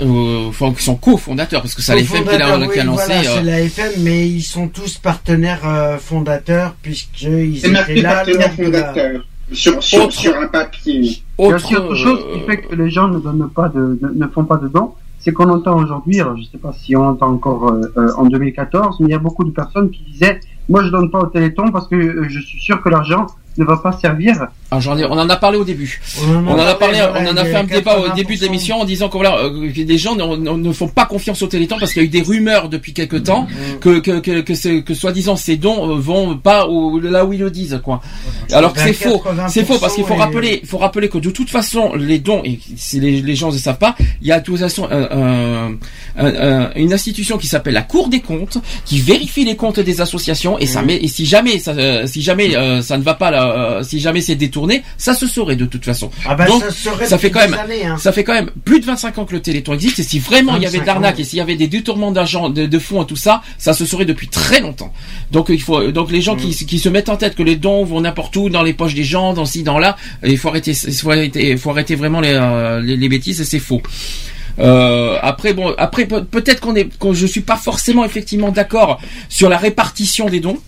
Euh, 0.00 0.48
enfin, 0.48 0.72
qui 0.72 0.82
sont 0.82 0.96
co-fondateurs, 0.96 1.62
parce 1.62 1.74
que 1.74 1.82
c'est 1.82 1.94
la 1.94 2.00
FM 2.00 2.24
qui 2.24 2.38
l'a 2.38 2.58
oui, 2.58 2.76
lancé. 2.84 3.04
voilà, 3.06 3.20
euh, 3.20 3.22
c'est 3.36 3.42
la 3.42 3.60
FM, 3.62 3.92
mais 4.00 4.28
ils 4.28 4.42
sont 4.42 4.68
tous 4.68 4.98
partenaires 4.98 5.60
euh, 5.66 5.98
fondateurs 5.98 6.74
puisqu'ils 6.82 7.58
étaient 7.58 7.94
là 8.00 8.14
partenaire 8.16 8.54
lors 8.58 8.66
de 8.68 8.72
la- 8.72 8.80
fondateur. 8.88 9.24
Sur, 9.52 9.82
sur, 9.82 10.04
Autre- 10.04 10.12
sur 10.12 10.36
un 10.38 10.46
papier. 10.46 10.94
Il 11.00 11.06
y 11.06 11.16
a 11.42 11.46
autre, 11.46 11.56
aussi 11.56 11.74
autre 11.76 11.94
chose 11.96 12.20
qui 12.32 12.38
euh, 12.40 12.46
fait 12.46 12.58
que 12.58 12.74
les 12.76 12.88
gens 12.88 13.08
ne 13.08 13.18
donnent 13.18 13.50
pas 13.50 13.68
de, 13.68 13.98
ne, 14.00 14.24
ne 14.24 14.30
font 14.30 14.44
pas 14.44 14.56
de 14.58 14.68
dons, 14.68 14.92
c'est 15.18 15.32
qu'on 15.32 15.48
entend 15.50 15.76
aujourd'hui, 15.76 16.20
alors 16.20 16.36
je 16.36 16.44
sais 16.44 16.56
pas 16.58 16.72
si 16.72 16.94
on 16.94 17.04
entend 17.04 17.32
encore 17.32 17.68
euh, 17.72 17.92
euh, 17.96 18.12
en 18.16 18.26
2014, 18.26 18.98
mais 19.00 19.08
il 19.08 19.10
y 19.10 19.14
a 19.14 19.18
beaucoup 19.18 19.42
de 19.42 19.50
personnes 19.50 19.90
qui 19.90 20.04
disaient, 20.04 20.38
moi 20.68 20.84
je 20.84 20.88
donne 20.90 21.10
pas 21.10 21.18
au 21.18 21.26
Téléthon 21.26 21.72
parce 21.72 21.88
que 21.88 21.96
euh, 21.96 22.26
je 22.28 22.38
suis 22.38 22.60
sûr 22.60 22.80
que 22.80 22.88
l'argent 22.90 23.26
ne 23.58 23.64
va 23.64 23.76
pas 23.78 23.92
servir. 24.00 24.46
ah, 24.70 24.80
j'en 24.80 24.96
ai- 24.96 25.04
on 25.04 25.12
en 25.12 25.28
a 25.28 25.36
parlé 25.36 25.58
au 25.58 25.64
début. 25.64 26.00
On 26.22 26.36
en 26.36 26.46
On 26.48 26.52
en 26.54 26.58
a 26.66 26.74
parlé, 26.74 26.98
on 27.02 27.26
en 27.26 27.36
a 27.36 27.44
fait 27.44 27.54
un 27.56 27.64
débat 27.64 27.98
au 27.98 28.08
début 28.14 28.36
de 28.36 28.40
80%. 28.40 28.42
l'émission 28.44 28.80
en 28.80 28.84
disant 28.84 29.08
que 29.08 29.16
voilà, 29.16 29.38
euh, 29.38 29.70
que 29.72 29.80
les 29.80 29.98
gens 29.98 30.14
ne, 30.16 30.72
font 30.72 30.88
pas 30.88 31.06
confiance 31.06 31.42
au 31.42 31.46
Téléthon 31.46 31.76
parce 31.78 31.92
qu'il 31.92 32.02
y 32.02 32.04
a 32.04 32.06
eu 32.06 32.10
des 32.10 32.22
rumeurs 32.22 32.68
depuis 32.68 32.92
quelque 32.92 33.16
temps 33.16 33.46
que 33.80 33.98
que 33.98 34.20
que 34.20 34.80
que, 34.80 34.94
soi-disant 34.94 35.36
ces 35.36 35.56
dons 35.56 35.90
euh, 35.90 35.98
vont 35.98 36.36
pas 36.38 36.66
au, 36.66 36.98
là 37.00 37.24
où 37.24 37.32
ils 37.32 37.40
le 37.40 37.50
disent 37.50 37.80
quoi. 37.84 38.00
Alors 38.52 38.72
que 38.72 38.80
c'est 38.80 38.92
faux, 38.92 39.18
80% 39.24 39.48
c'est 39.48 39.64
faux 39.64 39.78
parce 39.80 39.94
qu'il 39.94 40.04
faut 40.04 40.14
et- 40.14 40.18
rappeler, 40.18 40.62
faut 40.64 40.78
rappeler 40.78 41.08
que 41.08 41.18
de 41.18 41.30
toute 41.30 41.50
façon 41.50 41.94
les 41.96 42.18
dons 42.18 42.42
et 42.44 42.58
si 42.76 43.00
les, 43.00 43.20
les 43.20 43.34
gens 43.34 43.50
ne 43.52 43.58
savent 43.58 43.78
pas, 43.78 43.96
il 44.22 44.28
y 44.28 44.32
a 44.32 44.40
de 44.40 44.44
toute 44.44 44.58
façon 44.58 44.88
un- 44.90 45.72
un- 46.16 46.70
une 46.76 46.92
institution 46.92 47.38
qui 47.38 47.46
s'appelle 47.46 47.74
la 47.74 47.82
Cour 47.82 48.08
des 48.08 48.20
comptes 48.20 48.58
qui 48.84 49.00
vérifie 49.00 49.44
les 49.44 49.56
comptes 49.56 49.80
des 49.80 50.00
associations 50.00 50.58
et 50.58 50.66
ça 50.66 50.82
met 50.82 50.96
et 50.96 51.08
si 51.08 51.26
jamais 51.26 51.58
ça 51.58 51.72
euh, 51.72 52.06
si 52.06 52.22
jamais 52.22 52.56
euh, 52.56 52.82
ça 52.82 52.98
ne 52.98 53.02
va 53.02 53.14
pas 53.14 53.30
là, 53.30 53.49
euh, 53.50 53.82
si 53.82 54.00
jamais 54.00 54.20
c'est 54.20 54.34
détourné, 54.36 54.82
ça 54.98 55.14
se 55.14 55.26
saurait 55.26 55.56
de 55.56 55.66
toute 55.66 55.84
façon. 55.84 56.10
Ah 56.26 56.34
bah, 56.34 56.46
Donc, 56.46 56.62
ça, 57.06 57.18
fait 57.18 57.30
quand 57.30 57.40
même, 57.40 57.54
années, 57.54 57.84
hein. 57.86 57.96
ça 57.98 58.12
fait 58.12 58.24
quand 58.24 58.32
même 58.34 58.50
plus 58.64 58.80
de 58.80 58.86
25 58.86 59.18
ans 59.18 59.24
que 59.24 59.32
le 59.34 59.40
Téléthon 59.42 59.74
existe. 59.74 59.98
Et 59.98 60.02
si 60.02 60.18
vraiment 60.18 60.56
il 60.56 60.62
y 60.62 60.66
avait 60.66 60.78
de 60.78 60.82
25 60.82 60.86
l'arnaque 60.92 61.20
et 61.20 61.24
s'il 61.24 61.38
y 61.38 61.42
avait 61.42 61.56
des 61.56 61.68
détournements 61.68 62.12
d'argent, 62.12 62.48
de, 62.48 62.66
de 62.66 62.78
fonds 62.78 63.02
et 63.02 63.06
tout 63.06 63.16
ça, 63.16 63.42
ça 63.58 63.72
se 63.74 63.84
saurait 63.86 64.04
depuis 64.04 64.28
très 64.28 64.60
longtemps. 64.60 64.92
Donc 65.32 65.48
il 65.50 65.60
faut, 65.60 65.90
donc 65.92 66.10
les 66.10 66.20
gens 66.22 66.36
qui, 66.36 66.48
Mm. 66.50 66.66
qui 66.66 66.78
se 66.78 66.88
mettent 66.88 67.08
en 67.08 67.16
tête 67.16 67.34
que 67.34 67.42
les 67.42 67.56
dons 67.56 67.84
vont 67.84 68.00
n'importe 68.00 68.34
où, 68.36 68.48
dans 68.50 68.62
les 68.62 68.72
poches 68.74 68.94
des 68.94 69.04
gens, 69.04 69.32
dans 69.34 69.44
ci, 69.44 69.62
dans 69.62 69.78
là, 69.78 69.96
il 70.24 70.38
faut 70.38 70.48
arrêter, 70.48 70.72
il 70.86 70.94
faut 70.94 71.10
arrêter, 71.10 71.50
il 71.50 71.58
faut 71.58 71.70
arrêter 71.70 71.94
vraiment 71.94 72.20
les, 72.20 72.32
euh, 72.34 72.80
les, 72.80 72.96
les 72.96 73.08
bêtises 73.08 73.40
et 73.40 73.44
c'est 73.44 73.58
faux. 73.58 73.82
Euh, 74.58 75.16
après 75.22 75.54
bon, 75.54 75.74
après 75.78 76.06
peut- 76.06 76.24
peut-être 76.24 76.60
qu'on 76.60 76.74
est, 76.74 76.94
qu'on 76.98 77.14
je 77.14 77.26
suis 77.26 77.40
pas 77.40 77.56
forcément 77.56 78.04
effectivement 78.04 78.50
d'accord 78.50 79.00
sur 79.28 79.48
la 79.48 79.56
répartition 79.56 80.28
des 80.28 80.40
dons. 80.40 80.58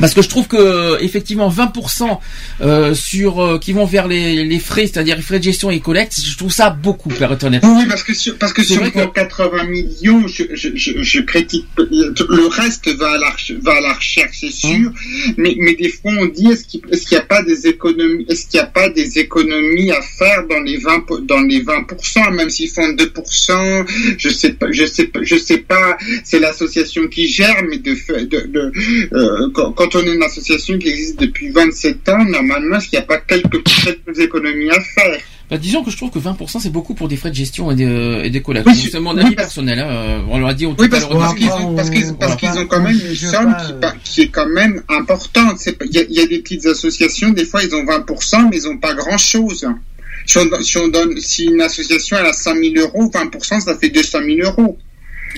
Parce 0.00 0.14
que 0.14 0.22
je 0.22 0.28
trouve 0.28 0.46
que 0.48 1.02
effectivement 1.02 1.50
20% 1.50 2.18
euh, 2.60 2.94
sur 2.94 3.40
euh, 3.40 3.58
qui 3.58 3.72
vont 3.72 3.84
vers 3.86 4.08
les, 4.08 4.44
les 4.44 4.58
frais, 4.58 4.86
c'est-à-dire 4.86 5.16
les 5.16 5.22
frais 5.22 5.38
de 5.38 5.44
gestion 5.44 5.70
et 5.70 5.80
collecte, 5.80 6.16
je 6.24 6.36
trouve 6.36 6.52
ça 6.52 6.70
beaucoup, 6.70 7.08
pour 7.08 7.32
être 7.32 7.44
honnête. 7.44 7.62
Oui, 7.64 7.84
parce 7.88 8.02
que 8.02 8.14
sur, 8.14 8.36
parce 8.38 8.52
que 8.52 8.62
sur 8.62 8.78
vrai 8.80 8.90
que- 8.90 9.04
80 9.12 9.64
millions, 9.64 10.26
je, 10.26 10.44
je, 10.54 10.68
je, 10.74 11.02
je 11.02 11.20
critique. 11.20 11.66
Le 11.78 12.46
reste 12.48 12.88
va 12.96 13.12
à 13.12 13.18
la, 13.18 13.34
va 13.62 13.72
à 13.76 13.80
la 13.80 13.92
recherche, 13.94 14.38
c'est 14.40 14.50
sûr. 14.52 14.70
Hum. 14.70 14.94
Mais, 15.36 15.54
mais 15.58 15.74
des 15.74 15.88
fois, 15.90 16.12
on 16.18 16.26
dit 16.26 16.48
est-ce 16.48 16.64
qu'il 16.64 16.80
est-ce 16.90 17.06
qu'il 17.06 17.16
n'y 17.16 17.22
a 17.22 17.26
pas 17.26 17.42
des 17.42 17.66
économies, 17.66 18.24
est-ce 18.28 18.46
qu'il 18.46 18.58
n'y 18.60 18.64
a 18.64 18.68
pas 18.68 18.88
des 18.90 19.18
économies 19.18 19.90
à 19.90 20.00
faire 20.02 20.46
dans 20.48 20.60
les 20.60 20.78
20 20.78 21.00
po- 21.06 21.20
dans 21.20 21.40
les 21.40 21.62
20% 21.62 22.34
même 22.34 22.50
s'ils 22.50 22.68
font 22.70 22.88
2% 22.92 23.84
je 24.18 24.28
sais 24.28 24.52
pas, 24.52 24.66
je 24.70 24.84
sais 24.86 25.04
pas, 25.06 25.20
je 25.22 25.36
sais 25.36 25.58
pas. 25.58 25.96
C'est 26.24 26.38
l'association 26.38 27.06
qui 27.08 27.28
gère, 27.28 27.62
mais 27.68 27.78
de, 27.78 27.94
de, 28.24 28.46
de 28.46 28.72
euh, 29.14 29.50
quand, 29.54 29.72
quand 29.90 29.98
on 29.98 30.02
est 30.06 30.14
une 30.14 30.22
association 30.22 30.78
qui 30.78 30.88
existe 30.88 31.18
depuis 31.20 31.50
27 31.50 32.08
ans, 32.10 32.24
normalement, 32.24 32.76
est-ce 32.76 32.88
qu'il 32.88 32.98
n'y 32.98 33.04
a 33.04 33.06
pas 33.06 33.18
quelques 33.18 34.18
économies 34.18 34.70
à 34.70 34.80
faire 34.80 35.18
Bah, 35.50 35.58
disons 35.58 35.82
que 35.82 35.90
je 35.90 35.96
trouve 35.96 36.10
que 36.10 36.18
20% 36.18 36.60
c'est 36.60 36.70
beaucoup 36.70 36.94
pour 36.94 37.08
des 37.08 37.16
frais 37.16 37.30
de 37.30 37.34
gestion 37.34 37.70
et 37.70 37.74
des, 37.74 38.20
et 38.24 38.30
des 38.30 38.40
collectes. 38.42 38.66
Oui, 38.66 38.88
c'est- 38.90 39.00
mon 39.00 39.16
avis 39.18 39.34
personnel. 39.34 39.78
Hein. 39.80 39.88
euh, 39.90 40.20
On 40.30 40.38
l'a 40.38 40.54
dit 40.54 40.66
au 40.66 40.74
Oui, 40.78 40.88
parce, 40.88 41.06
parce 41.08 41.34
qu'ils 41.34 41.48
ont, 41.50 41.74
parce 41.74 41.90
qu'ils, 41.90 42.14
parce 42.18 42.36
qu'ils 42.36 42.58
ont 42.58 42.66
quand 42.66 42.80
même 42.82 42.98
une 42.98 43.14
somme 43.16 43.54
qui, 44.04 44.22
est 44.22 44.28
quand 44.28 44.48
même 44.48 44.82
importante. 44.88 45.58
Il 45.84 45.94
y, 45.94 45.98
a, 45.98 46.04
y 46.08 46.20
a 46.20 46.26
des 46.26 46.38
petites 46.38 46.66
associations, 46.66 47.30
des 47.30 47.44
fois 47.44 47.62
ils 47.64 47.74
ont 47.74 47.84
20%, 47.84 48.48
mais 48.50 48.56
ils 48.58 48.68
ont 48.68 48.78
pas 48.78 48.94
grand 48.94 49.18
chose. 49.18 49.66
Si 50.26 50.38
on, 50.38 50.62
si 50.62 50.78
on 50.78 50.86
donne, 50.88 51.18
si 51.20 51.46
une 51.46 51.60
association 51.60 52.16
elle 52.20 52.26
a 52.26 52.32
100 52.32 52.54
000 52.54 52.74
euros, 52.76 53.10
20% 53.12 53.60
ça 53.60 53.76
fait 53.76 53.88
200 53.90 54.18
000 54.24 54.38
euros. 54.48 54.78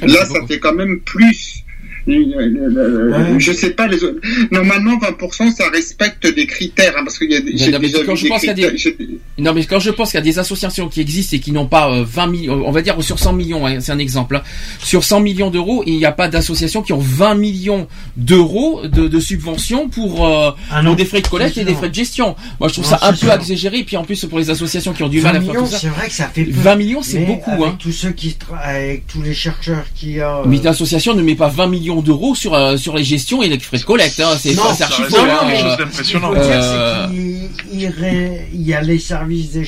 Ah, 0.02 0.06
Là, 0.06 0.24
ça 0.26 0.34
beaucoup. 0.34 0.47
fait 0.48 0.58
quand 0.58 0.74
même 0.74 1.00
plus. 1.00 1.64
Euh, 2.08 3.39
je 3.39 3.52
sais 3.52 3.70
pas, 3.70 3.86
les 3.86 4.02
autres. 4.05 4.20
Normalement, 4.50 4.97
20%, 4.99 5.55
ça 5.55 5.68
respecte 5.70 6.26
des 6.34 6.47
critères, 6.47 6.92
hein, 6.97 7.02
parce 7.05 7.18
qu'il 7.18 7.31
y 7.31 7.36
a 7.36 7.41
des, 7.41 7.52
Non, 7.70 7.78
mais 7.81 7.91
quand 7.91 8.15
je 8.15 8.23
des 8.24 8.28
pense 8.28 8.41
qu'il 8.41 8.49
y 8.49 8.50
a 8.50 8.55
critères- 8.55 8.70
des- 8.73 8.78
j'ai- 8.78 8.97
Non, 9.39 9.52
mais 9.55 9.65
quand 9.65 9.81
je 9.81 9.91
pense 9.91 10.10
qu'il 10.10 10.18
y 10.18 10.23
a 10.23 10.24
des 10.24 10.39
associations 10.39 10.89
qui 10.89 11.00
existent 11.00 11.36
et 11.36 11.41
qui 11.41 11.52
n'ont 11.52 11.66
pas 11.66 11.91
euh, 11.91 12.05
20 12.07 12.26
millions, 12.26 12.62
on 12.66 12.70
va 12.70 12.83
dire 12.83 13.02
sur 13.02 13.18
100 13.18 13.33
millions, 13.33 13.66
hein, 13.66 13.81
c'est 13.81 13.92
un 13.92 13.99
exemple, 13.99 14.36
hein. 14.36 14.42
sur 14.81 15.05
100 15.05 15.20
millions 15.20 15.50
d'euros, 15.50 15.83
il 15.86 15.97
n'y 15.97 16.05
a 16.05 16.12
pas 16.12 16.28
d'associations 16.28 16.83
qui 16.83 16.92
ont 16.92 16.99
20 16.99 17.34
millions 17.34 17.86
d'euros 18.16 18.83
de, 18.86 19.08
de 19.08 19.20
subventions 19.20 19.89
pour, 19.89 20.26
euh, 20.26 20.50
Ah 20.70 20.83
pour 20.84 20.97
des 20.97 21.05
frais 21.05 21.20
de 21.20 21.26
collecte 21.28 21.58
et 21.58 21.65
des 21.65 21.74
frais 21.74 21.89
de 21.89 21.94
gestion. 21.94 22.36
Moi, 22.60 22.68
je 22.68 22.74
trouve 22.74 22.84
Non, 22.84 22.91
ça 22.99 22.99
un 23.02 23.10
peu 23.12 23.16
sûr. 23.18 23.33
exagéré, 23.33 23.83
puis 23.84 23.97
en 23.97 24.05
plus 24.05 24.24
pour 24.26 24.39
les 24.39 24.50
associations 24.50 24.92
qui 24.92 25.02
ont 25.02 25.08
du 25.08 25.20
20 25.20 25.33
mal 25.33 25.36
à 25.36 25.41
faire 25.41 25.50
millions, 25.52 25.65
tout 25.66 25.73
ça. 25.73 25.78
c'est 25.78 25.89
vrai 25.89 26.08
que 26.08 26.15
ça 26.15 26.28
fait 26.28 26.44
peu. 26.44 26.50
20 26.52 26.74
millions, 26.76 27.02
c'est 27.02 27.20
Mais 27.20 27.26
beaucoup, 27.26 27.50
avec 27.50 27.65
hein. 27.66 27.76
tous 27.78 27.92
ceux 27.92 28.10
qui 28.12 28.28
tra- 28.31 28.58
avec 28.62 29.07
tous 29.07 29.23
les 29.23 29.34
chercheurs 29.34 29.84
qui 29.94 30.20
a. 30.20 30.42
Mais 30.47 30.57
une 30.58 30.66
association 30.66 31.15
ne 31.15 31.23
met 31.23 31.34
pas 31.34 31.49
20 31.49 31.66
millions 31.68 31.93
d'euros 32.02 32.34
sur 32.34 32.55
euh, 32.55 32.76
sur 32.76 32.97
les 32.97 33.05
gestions 33.05 33.42
et 33.42 33.48
les 33.48 33.58
frais 33.58 33.78
de 33.78 33.84
collecte. 33.84 34.20
Hein. 34.20 34.36
C'est 34.39 34.55
Non, 34.55 34.74
ça 34.74 34.84
archi 34.84 35.02
Euh, 36.34 37.06
il 37.73 38.62
y 38.62 38.74
a 38.74 38.81
les 38.81 38.98
services 38.98 39.50
des, 39.52 39.64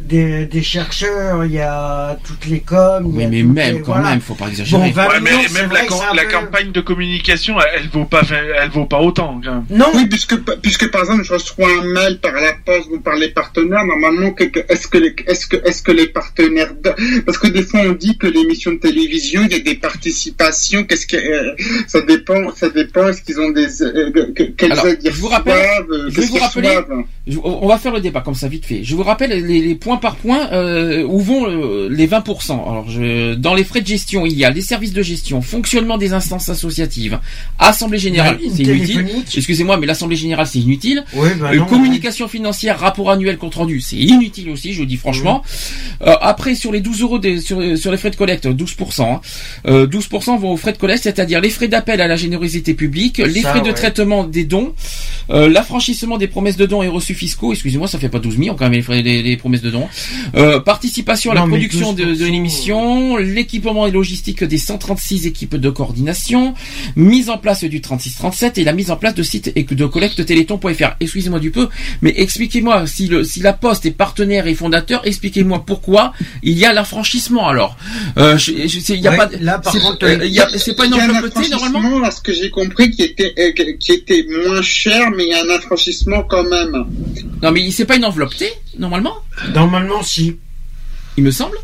des, 0.00 0.46
des 0.46 0.62
chercheurs, 0.62 1.44
il 1.44 1.52
y 1.52 1.60
a 1.60 2.16
toutes 2.24 2.46
les 2.46 2.60
coms. 2.60 3.02
Oui, 3.04 3.26
mais 3.26 3.42
même 3.42 3.74
les- 3.76 3.80
quand 3.80 3.92
voilà. 3.94 4.10
même, 4.10 4.20
faut 4.20 4.34
pas 4.34 4.46
exagérer. 4.48 4.80
Bon, 4.82 4.90
20 4.90 5.08
Ouais, 5.08 5.20
mais 5.20 5.30
c'est 5.48 5.60
même 5.60 5.70
la, 5.72 5.80
un 5.80 6.14
la 6.14 6.22
peu- 6.24 6.32
campagne 6.32 6.70
de 6.72 6.80
communication, 6.80 7.56
elle, 7.60 7.82
elle 7.82 7.88
vaut 7.90 8.04
pas, 8.04 8.22
elle 8.62 8.70
vaut 8.70 8.86
pas 8.86 9.00
autant. 9.00 9.40
quand 9.44 9.50
même. 9.52 9.64
Non. 9.70 9.86
Oui, 9.94 10.06
puisque, 10.06 10.36
puisque 10.62 10.90
par 10.90 11.02
exemple, 11.02 11.24
je 11.24 11.32
reçois 11.32 11.68
un 11.82 11.84
mail 11.84 12.18
par 12.20 12.32
la 12.32 12.52
poste 12.64 12.88
ou 12.92 13.00
par 13.00 13.16
les 13.16 13.28
partenaires, 13.28 13.84
normalement, 13.84 14.34
est-ce 14.68 14.86
que, 14.88 14.98
les- 14.98 15.16
est-ce 15.26 15.46
que, 15.46 15.56
est-ce 15.66 15.82
que 15.82 15.92
les 15.92 16.06
partenaires, 16.06 16.72
de- 16.82 17.20
parce 17.22 17.38
que 17.38 17.48
des 17.48 17.62
fois 17.62 17.80
on 17.84 17.92
dit 17.92 18.16
que 18.16 18.26
l'émission 18.28 18.72
de 18.72 18.76
télévision, 18.78 19.42
il 19.44 19.52
y 19.52 19.60
a 19.60 19.62
des 19.64 19.74
participations, 19.74 20.84
qu'est-ce 20.84 21.06
que, 21.06 21.16
euh, 21.16 21.54
ça 21.86 22.00
dépend, 22.02 22.54
ça 22.54 22.68
dépend, 22.68 23.08
est-ce 23.08 23.22
qu'ils 23.22 23.40
ont 23.40 23.50
des, 23.50 23.82
euh, 23.82 24.32
que- 24.34 24.42
quelles 24.56 24.72
Alors, 24.72 24.86
aides 24.86 25.00
je 25.04 25.10
vous 25.20 25.28
rappelle, 25.28 25.84
je 26.08 26.20
vais 26.20 26.26
vous 26.26 26.36
rappeler, 26.36 26.78
je- 27.26 27.38
on 27.42 27.66
va 27.66 27.78
faire 27.78 27.92
le 27.92 28.00
débat 28.00 28.20
comme 28.20 28.34
ça 28.34 28.48
vite 28.48 28.64
fait. 28.64 28.84
Je 28.84 28.94
vous 28.94 29.02
rappelle 29.02 29.30
les, 29.30 29.60
les 29.60 29.74
points 29.74 29.87
par 29.96 30.16
point 30.16 30.50
euh, 30.52 31.04
où 31.04 31.20
vont 31.20 31.48
euh, 31.48 31.88
les 31.90 32.06
20%. 32.06 32.52
Alors, 32.52 32.90
je, 32.90 33.34
dans 33.34 33.54
les 33.54 33.64
frais 33.64 33.80
de 33.80 33.86
gestion, 33.86 34.26
il 34.26 34.36
y 34.36 34.44
a 34.44 34.50
les 34.50 34.60
services 34.60 34.92
de 34.92 35.02
gestion, 35.02 35.40
fonctionnement 35.40 35.98
des 35.98 36.12
instances 36.12 36.48
associatives, 36.48 37.18
assemblée 37.58 37.98
générale, 37.98 38.38
ligne 38.38 38.52
c'est 38.54 38.62
inutile. 38.62 39.06
Excusez-moi, 39.36 39.76
mais 39.78 39.86
l'assemblée 39.86 40.16
générale 40.16 40.46
c'est 40.46 40.58
inutile. 40.58 41.04
Oui, 41.14 41.28
bah 41.40 41.50
Euh, 41.52 41.60
communication 41.64 42.28
financière, 42.28 42.78
rapport 42.78 43.10
annuel 43.10 43.38
compte 43.38 43.54
rendu, 43.54 43.80
c'est 43.80 43.96
inutile 43.96 44.50
aussi, 44.50 44.72
je 44.72 44.80
vous 44.80 44.86
dis 44.86 44.96
franchement. 44.96 45.42
Après, 46.00 46.54
sur 46.54 46.72
les 46.72 46.80
12 46.80 47.02
euros 47.02 47.18
des, 47.18 47.40
sur, 47.40 47.78
sur 47.78 47.90
les 47.90 47.96
frais 47.96 48.10
de 48.10 48.16
collecte, 48.16 48.46
12%, 48.46 49.02
hein, 49.02 49.20
euh, 49.66 49.86
12% 49.86 50.38
vont 50.38 50.52
aux 50.52 50.56
frais 50.56 50.72
de 50.72 50.78
collecte, 50.78 51.04
c'est-à-dire 51.04 51.40
les 51.40 51.50
frais 51.50 51.68
d'appel 51.68 52.00
à 52.00 52.08
la 52.08 52.16
générosité 52.16 52.74
publique, 52.74 53.18
les 53.18 53.42
Ça, 53.42 53.50
frais 53.50 53.60
de 53.60 53.72
traitement 53.72 54.24
des 54.24 54.44
dons, 54.44 54.74
l'affranchissement 55.28 56.18
des 56.18 56.26
promesses 56.26 56.56
de 56.56 56.66
dons 56.66 56.82
et 56.82 56.88
reçus 56.88 57.14
fiscaux, 57.14 57.52
excusez-moi, 57.52 57.88
ça 57.88 57.98
fait 57.98 58.08
pas 58.08 58.18
12 58.18 58.38
millions 58.38 58.54
quand 58.54 58.64
même 58.64 58.72
les, 58.72 58.82
frais, 58.82 59.02
les, 59.02 59.22
les 59.22 59.36
promesses 59.36 59.62
de 59.62 59.70
dons, 59.70 59.77
euh, 60.36 60.60
participation 60.60 61.30
à 61.32 61.34
la 61.34 61.40
Non, 61.42 61.48
production 61.48 61.92
de, 61.92 62.04
de 62.04 62.14
12%, 62.14 62.30
l'émission, 62.30 63.16
l'équipement 63.16 63.86
et 63.86 63.90
logistique 63.90 64.44
des 64.44 64.58
136 64.58 65.26
équipes 65.26 65.56
de 65.56 65.70
coordination, 65.70 66.54
mise 66.96 67.30
en 67.30 67.38
place 67.38 67.64
du 67.64 67.80
3637 67.80 68.58
et 68.58 68.64
la 68.64 68.72
mise 68.72 68.90
en 68.90 68.96
place 68.96 69.14
de 69.14 69.22
sites 69.22 69.52
et 69.54 69.62
de 69.64 69.86
collecte 69.86 70.24
téléthon.fr. 70.24 70.96
Excusez-moi 71.00 71.40
du 71.40 71.50
peu, 71.50 71.68
mais 72.02 72.12
expliquez-moi 72.16 72.86
si 72.86 73.06
le 73.06 73.24
si 73.24 73.40
la 73.40 73.52
Poste 73.52 73.86
est 73.86 73.90
partenaire 73.90 74.46
et 74.46 74.54
fondateur, 74.54 75.02
expliquez-moi 75.06 75.64
pourquoi 75.66 76.12
il 76.42 76.56
y 76.58 76.64
a 76.64 76.72
l'affranchissement 76.72 77.48
alors. 77.48 77.76
Euh, 78.16 78.38
je, 78.38 78.52
je 78.66 78.94
y 78.94 79.06
a 79.06 79.10
Ouais, 79.10 79.16
pas 79.16 79.28
là, 79.40 79.58
par 79.58 79.72
c'est- 79.72 79.80
contre, 79.80 80.04
euh, 80.06 80.18
il 80.24 80.32
y 80.32 80.40
a- 80.40 80.48
c'est 80.56 80.74
pas 80.76 80.86
une 80.86 80.94
enveloppe 80.94 81.32
T, 81.34 81.48
normalement. 81.50 81.98
là, 81.98 82.10
ce 82.10 82.20
que 82.20 82.32
j'ai 82.32 82.50
compris, 82.50 82.90
qui 82.90 83.02
était, 83.02 83.32
euh, 83.38 83.74
qui 83.78 83.92
était 83.92 84.24
moins 84.46 84.62
cher, 84.62 85.10
mais 85.16 85.24
il 85.24 85.28
y 85.30 85.34
a 85.34 85.42
un 85.44 85.50
affranchissement 85.56 86.22
quand 86.22 86.44
même. 86.44 86.84
Non 87.42 87.50
mais 87.52 87.70
c'est 87.70 87.84
pas 87.84 87.96
une 87.96 88.04
enveloppe 88.04 88.36
T 88.36 88.50
normalement. 88.78 89.14
Normalement 89.68 90.02
si. 90.02 90.38
Il 91.18 91.24
me 91.24 91.30
semble. 91.30 91.58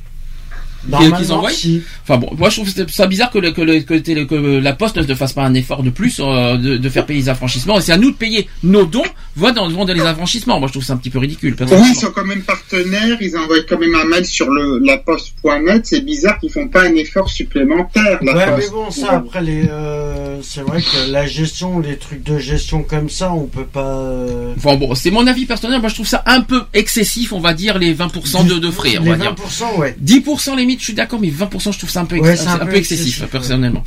Qu'ils 1.17 1.33
envoient. 1.33 1.51
si. 1.51 1.83
Enfin 2.03 2.19
bon, 2.19 2.31
moi 2.37 2.51
je 2.51 2.57
trouve 2.61 2.89
ça 2.89 3.07
bizarre 3.07 3.31
que, 3.31 3.39
le- 3.39 3.53
que, 3.53 3.63
le- 3.63 3.81
que, 3.81 3.95
télé- 3.95 4.27
que 4.27 4.35
la 4.35 4.73
Poste 4.73 4.97
ne 4.97 5.15
fasse 5.15 5.33
pas 5.33 5.43
un 5.45 5.55
effort 5.55 5.83
de 5.83 5.91
plus 5.91 6.21
euh, 6.21 6.57
de, 6.57 6.77
de 6.77 6.89
faire 6.89 7.07
payer 7.07 7.21
les 7.21 7.29
affranchissements. 7.29 7.79
Et 7.79 7.83
c'est 7.83 7.93
à 7.93 7.97
nous 7.97 8.11
de 8.11 8.17
payer 8.17 8.49
nos 8.63 8.85
dons, 8.85 9.03
voient 9.37 9.53
dans, 9.53 9.69
vont 9.69 9.85
dans 9.85 9.95
les 9.95 10.01
affranchissements. 10.03 10.59
Moi 10.59 10.69
je 10.69 10.73
trouve 10.75 10.85
ça 10.85 10.93
un 10.95 10.97
petit 10.97 11.11
peu 11.11 11.19
ridicule. 11.19 11.57
Oui, 11.61 11.67
ils 11.91 11.95
sont 11.95 12.11
quand 12.11 12.25
même 12.25 12.43
partenaires, 12.43 13.17
ils 13.21 13.37
envoient 13.37 13.63
quand 13.69 13.79
même 13.79 13.95
un 13.95 14.05
mail 14.05 14.27
sur 14.27 14.51
le, 14.51 14.79
la 14.85 14.99
poste.net, 14.99 15.87
c'est 15.87 16.01
bizarre 16.05 16.39
qu'ils 16.39 16.51
font 16.51 16.69
pas 16.69 16.83
un 16.83 16.95
effort 16.95 17.29
supplémentaire, 17.31 18.19
la 18.23 18.35
Ouais, 18.35 18.47
mais 18.59 18.69
bon, 18.71 18.91
ça, 18.91 19.13
après, 19.13 19.43
les, 19.43 19.65
euh, 19.71 20.39
c'est 20.43 20.61
vrai 20.63 20.81
que 20.83 21.11
la 21.11 21.27
gestion, 21.27 21.79
les 21.79 21.97
trucs 21.97 22.23
de 22.25 22.39
gestion 22.39 22.83
comme 22.83 23.09
ça, 23.09 23.33
on 23.33 23.47
peut 23.47 23.65
pas. 23.65 23.97
euh, 23.99 24.53
Enfin 24.57 24.77
bon, 24.77 24.95
c'est 24.95 25.11
mon 25.11 25.27
avis 25.27 25.47
personnel. 25.47 25.81
Moi 25.81 25.89
je 25.89 25.95
trouve 25.95 26.07
ça 26.07 26.23
un 26.27 26.41
peu 26.41 26.63
excessif, 26.73 27.33
on 27.33 27.41
va 27.41 27.55
dire 27.55 27.79
les 27.79 27.95
20% 27.95 28.47
de, 28.47 28.55
de 28.59 28.71
frais. 28.71 28.97
On 29.01 29.05
les 29.05 29.11
va 29.11 29.17
dire. 29.17 29.35
20%, 29.35 29.79
ouais. 29.79 29.97
10% 30.05 30.57
limite, 30.75 30.81
je 30.81 30.85
suis 30.85 30.95
d'accord, 30.95 31.21
mais 31.21 31.29
20% 31.29 31.73
je 31.73 31.79
trouve 31.79 31.91
ça 31.91 32.01
un 32.01 32.05
peu, 32.05 32.17
Ouais, 32.19 32.39
un, 32.41 32.55
un 32.55 32.59
peu 32.59 32.67
peu 32.73 32.77
excessif, 32.77 33.07
excessif, 33.07 33.31
personnellement. 33.31 33.83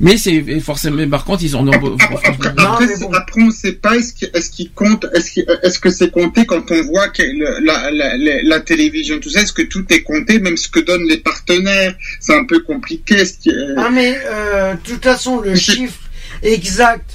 Mais 0.00 0.16
c'est 0.16 0.42
forcément, 0.58 0.96
mais 0.96 1.06
par 1.06 1.24
contre 1.24 1.44
ils 1.44 1.54
en 1.54 1.68
ont. 1.68 1.70
Après, 1.72 2.48
après, 2.58 3.42
on 3.42 3.46
ne 3.46 3.50
sait 3.52 3.74
pas 3.74 3.94
est-ce 3.96 4.12
qu'il 4.12 4.28
est-ce 4.34 4.50
qu'il 4.50 4.72
compte, 4.72 5.06
est-ce 5.14 5.38
est-ce 5.62 5.78
que 5.78 5.88
c'est 5.88 6.10
compté 6.10 6.44
quand 6.46 6.68
on 6.72 6.82
voit 6.82 7.08
que 7.10 7.22
le- 7.22 7.64
la, 7.64 7.92
la, 7.92 8.16
la, 8.16 8.42
la 8.42 8.60
télévision, 8.60 9.20
tout 9.20 9.30
ça, 9.30 9.42
est-ce 9.42 9.52
que 9.52 9.62
tout 9.62 9.84
est 9.90 10.02
compté, 10.02 10.40
même 10.40 10.56
ce 10.56 10.68
que 10.68 10.80
donnent 10.80 11.06
les 11.08 11.18
partenaires, 11.18 11.94
c'est 12.18 12.34
un 12.34 12.44
peu 12.44 12.58
compliqué. 12.60 13.22
Que, 13.44 13.78
Ah, 13.78 13.88
mais 13.92 14.18
euh, 14.26 14.74
de 14.74 14.78
toute 14.80 15.04
façon, 15.04 15.40
le 15.40 15.54
chiffre 15.54 16.00
exact 16.42 17.13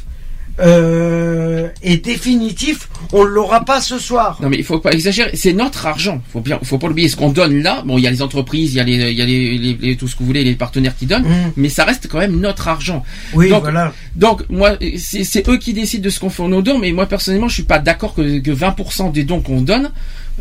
euh, 0.62 1.68
et 1.84 1.98
définitif, 1.98 2.90
on 3.14 3.24
l'aura 3.24 3.66
pas 3.66 3.82
ce 3.82 3.98
soir. 4.00 4.38
Non 4.42 4.50
mais 4.50 4.58
il 4.58 4.64
faut 4.64 4.80
pas 4.80 4.92
exagérer, 4.92 5.32
c'est 5.36 5.54
notre 5.54 5.86
argent. 5.86 6.22
Faut 6.32 6.42
bien, 6.42 6.60
faut 6.64 6.78
pas 6.78 6.88
l'oublier. 6.88 7.10
Ce 7.10 7.16
qu'on 7.16 7.32
donne 7.32 7.62
là, 7.62 7.84
bon, 7.86 7.98
il 7.98 8.04
y 8.04 8.08
a 8.08 8.12
les 8.12 8.22
entreprises, 8.22 8.74
il 8.74 8.78
y 8.78 8.80
a 8.80 8.84
les, 8.84 9.12
il 9.12 9.18
y 9.18 9.22
a 9.22 9.26
les, 9.26 9.58
les- 9.58 9.78
les- 9.80 9.96
tout 9.96 10.08
ce 10.08 10.16
que 10.16 10.20
vous 10.20 10.26
voulez, 10.28 10.44
les 10.44 10.56
partenaires 10.56 10.96
qui 10.96 11.06
donnent, 11.06 11.26
mais 11.58 11.70
ça 11.70 11.86
reste 11.86 12.08
quand 12.10 12.20
même 12.20 12.40
notre 12.40 12.68
argent. 12.68 13.04
Oui, 13.34 13.50
donc, 13.50 13.62
voilà. 13.64 13.94
Donc 14.16 14.44
moi, 14.50 14.72
c'est 14.98 15.48
eux 15.50 15.58
qui 15.58 15.74
décident 15.74 16.04
de 16.04 16.10
ce 16.10 16.20
qu'on 16.20 16.30
fait 16.30 16.48
nos 16.48 16.62
dons, 16.62 16.78
mais 16.80 16.92
moi 16.92 17.06
personnellement, 17.06 17.48
je 17.48 17.54
suis 17.56 17.64
pas 17.64 17.80
d'accord 17.80 18.14
que, 18.14 18.40
que 18.40 18.52
20% 18.52 19.12
des 19.12 19.24
dons 19.24 19.42
qu'on 19.42 19.62
donne, 19.62 19.92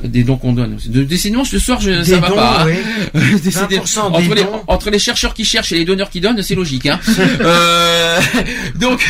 des 0.05 0.23
dons 0.25 0.37
qu'on 0.37 0.53
donne. 0.53 0.77
Décidément, 0.87 1.45
ce 1.45 1.59
soir, 1.59 1.81
je, 1.81 2.03
ça 2.03 2.19
va 2.19 2.29
dons, 2.29 2.35
pas. 2.37 2.63
hein. 2.63 2.67
oui. 3.15 3.21
Décidément, 3.43 3.83
20% 3.85 3.99
entre 4.01 4.35
les, 4.35 4.45
entre 4.67 4.91
les 4.91 4.99
chercheurs 4.99 5.35
qui 5.35 5.45
cherchent 5.45 5.73
et 5.73 5.77
les 5.79 5.85
donneurs 5.85 6.11
qui 6.11 6.21
donnent, 6.21 6.43
c'est 6.43 6.55
logique. 6.55 6.87
Hein. 6.87 6.99
Euh, 7.41 8.21
donc, 8.81 9.07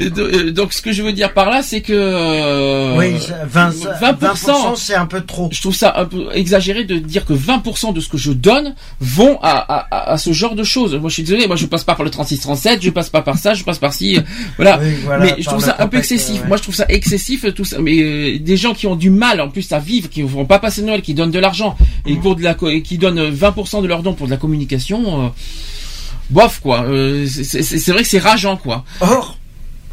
euh, 0.00 0.50
donc 0.50 0.72
ce 0.72 0.80
que 0.82 0.92
je 0.92 1.02
veux 1.02 1.12
dire 1.12 1.32
par 1.34 1.50
là, 1.50 1.62
c'est 1.62 1.80
que 1.80 1.92
euh, 1.92 2.96
Oui, 2.96 3.14
ça- 3.20 3.44
20, 3.46 3.70
20%, 4.00 4.76
c'est 4.76 4.94
un 4.94 5.06
peu 5.06 5.20
trop. 5.22 5.48
Je 5.52 5.60
trouve 5.60 5.74
ça 5.74 5.92
un 5.96 6.04
peu 6.04 6.26
exagéré 6.32 6.84
de 6.84 6.96
dire 6.98 7.24
que 7.24 7.32
20% 7.32 7.92
de 7.92 8.00
ce 8.00 8.08
que 8.08 8.18
je 8.18 8.32
donne 8.32 8.74
vont 9.00 9.38
à, 9.42 9.50
à, 9.50 10.12
à- 10.12 10.18
ce 10.18 10.32
genre 10.32 10.54
de 10.54 10.64
choses. 10.64 10.94
Moi, 10.94 11.08
je 11.08 11.14
suis 11.14 11.22
désolé, 11.22 11.46
moi 11.46 11.56
je 11.56 11.66
passe 11.66 11.84
pas 11.84 11.94
par 11.94 12.04
le 12.04 12.10
3637, 12.10 12.82
je 12.82 12.90
passe 12.90 13.08
pas 13.10 13.22
par 13.22 13.38
ça, 13.38 13.54
je 13.54 13.64
passe 13.64 13.78
par 13.78 13.92
ci, 13.92 14.16
euh, 14.18 14.20
voilà. 14.56 14.78
Oui, 14.80 14.94
voilà, 15.04 15.24
mais 15.24 15.34
je 15.38 15.44
trouve 15.44 15.62
ça 15.64 15.76
un 15.78 15.86
peu 15.88 15.98
excessif. 15.98 16.40
ouais. 16.42 16.48
Moi, 16.48 16.56
je 16.56 16.62
trouve 16.62 16.74
ça 16.74 16.86
excessif 16.88 17.44
tout 17.54 17.64
ça. 17.64 17.78
Mais 17.80 18.02
euh, 18.02 18.38
des 18.38 18.56
gens 18.56 18.74
qui 18.74 18.86
ont 18.86 18.96
du 18.96 19.10
mal 19.10 19.40
en 19.40 19.48
plus 19.48 19.70
à 19.72 19.78
vivre, 19.78 20.08
qui 20.08 20.22
ne 20.24 20.30
vont 20.30 20.44
pas 20.46 20.58
passer 20.58 20.82
Noël, 20.82 21.02
qui 21.02 21.14
donnent 21.14 21.30
de 21.30 21.38
l'argent 21.38 21.76
et 22.06 22.16
pour 22.16 22.36
de 22.36 22.42
la 22.42 22.54
co- 22.54 22.68
et 22.68 22.82
qui 22.82 22.98
donnent 22.98 23.30
20% 23.30 23.82
de 23.82 23.86
leurs 23.86 24.02
dons 24.02 24.14
pour 24.14 24.26
de 24.26 24.30
la 24.32 24.36
communication. 24.38 25.26
euh, 25.26 25.28
Bof 26.30 26.60
quoi, 26.60 26.84
Euh, 26.84 27.26
c'est 27.28 27.88
vrai 27.92 28.02
que 28.02 28.08
c'est 28.08 28.18
rageant 28.18 28.56
quoi. 28.56 28.84
Or, 29.00 29.36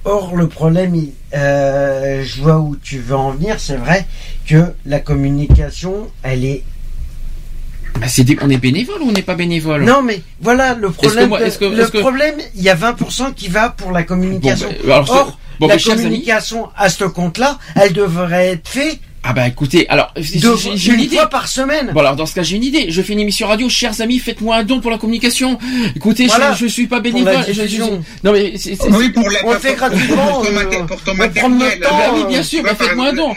or 0.05 0.35
le 0.35 0.47
problème, 0.47 0.95
euh, 1.33 2.23
je 2.25 2.41
vois 2.41 2.57
où 2.59 2.75
tu 2.81 2.99
veux 2.99 3.15
en 3.15 3.31
venir. 3.31 3.55
C'est 3.59 3.75
vrai 3.75 4.07
que 4.47 4.73
la 4.85 4.99
communication, 4.99 6.07
elle 6.23 6.45
est. 6.45 6.63
Bah, 7.99 8.07
c'est 8.07 8.25
on 8.41 8.49
est 8.49 8.57
bénévole 8.57 9.01
ou 9.01 9.09
on 9.09 9.11
n'est 9.11 9.21
pas 9.21 9.35
bénévole? 9.35 9.83
Non, 9.83 10.01
mais 10.01 10.21
voilà 10.41 10.73
le 10.73 10.89
problème. 10.91 11.27
moi- 11.29 11.39
que- 11.39 11.65
le 11.65 11.87
que- 11.89 11.97
problème, 11.97 12.35
il 12.55 12.61
y 12.63 12.69
a 12.69 12.75
20% 12.75 13.33
qui 13.33 13.49
va 13.49 13.69
pour 13.69 13.91
la 13.91 14.03
communication. 14.03 14.69
Bon, 14.69 14.87
bah, 14.87 14.93
alors, 14.95 15.09
Or, 15.11 15.39
bon, 15.59 15.67
la 15.67 15.73
amis- 15.73 15.83
communication 15.83 16.69
à 16.77 16.87
ce 16.89 17.03
compte-là, 17.03 17.59
elle 17.75 17.91
devrait 17.91 18.47
être 18.51 18.69
faite 18.69 18.99
Ah 19.23 19.33
bah 19.33 19.47
écoutez, 19.47 19.87
alors 19.87 20.11
j'ai 20.17 20.39
deux- 20.39 20.55
j'ai 20.57 20.89
une 20.89 20.95
une 20.95 21.01
idée. 21.05 21.15
fois 21.17 21.27
par 21.27 21.47
semaine. 21.47 21.91
Bon 21.93 21.99
alors 21.99 22.15
dans 22.15 22.25
ce 22.25 22.33
cas 22.33 22.41
j'ai 22.41 22.55
une 22.55 22.63
idée. 22.63 22.87
Je 22.89 23.03
fais 23.03 23.13
une 23.13 23.19
émission 23.19 23.47
radio, 23.47 23.69
chers 23.69 24.01
amis, 24.01 24.17
faites-moi 24.17 24.55
un 24.57 24.63
don 24.63 24.79
pour 24.81 24.89
la 24.89 24.97
communication. 24.97 25.59
Écoutez, 25.95 26.25
Voilà. 26.25 26.53
je, 26.53 26.65
je 26.65 26.71
suis 26.71 26.87
pas 26.87 26.95
Pour 26.95 27.03
bénévole. 27.03 27.33
la 27.33 27.41
je- 27.43 27.53
je- 27.53 27.61
diffusion. 27.61 28.03
non 28.23 28.31
mais 28.33 28.53
c'est, 28.57 28.73
c'est- 28.75 28.89
Oui, 28.89 29.09
pour 29.09 29.29
la- 29.29 29.45
On 29.45 29.53
le 29.53 29.59
fait 29.59 29.75
gratuitement. 29.75 30.25
pour 30.25 30.41
ton 30.47 30.55
euh, 30.57 30.83
pour 30.87 31.01
ton 31.03 31.11
on 31.11 31.15
matériel. 31.15 31.79
temps. 31.81 31.89
Bah 31.97 32.11
oui, 32.15 32.23
bien 32.29 32.39
euh, 32.39 32.43
sûr, 32.43 32.63
par 32.63 32.75
faites-moi 32.75 33.09
un 33.09 33.13
don. 33.13 33.29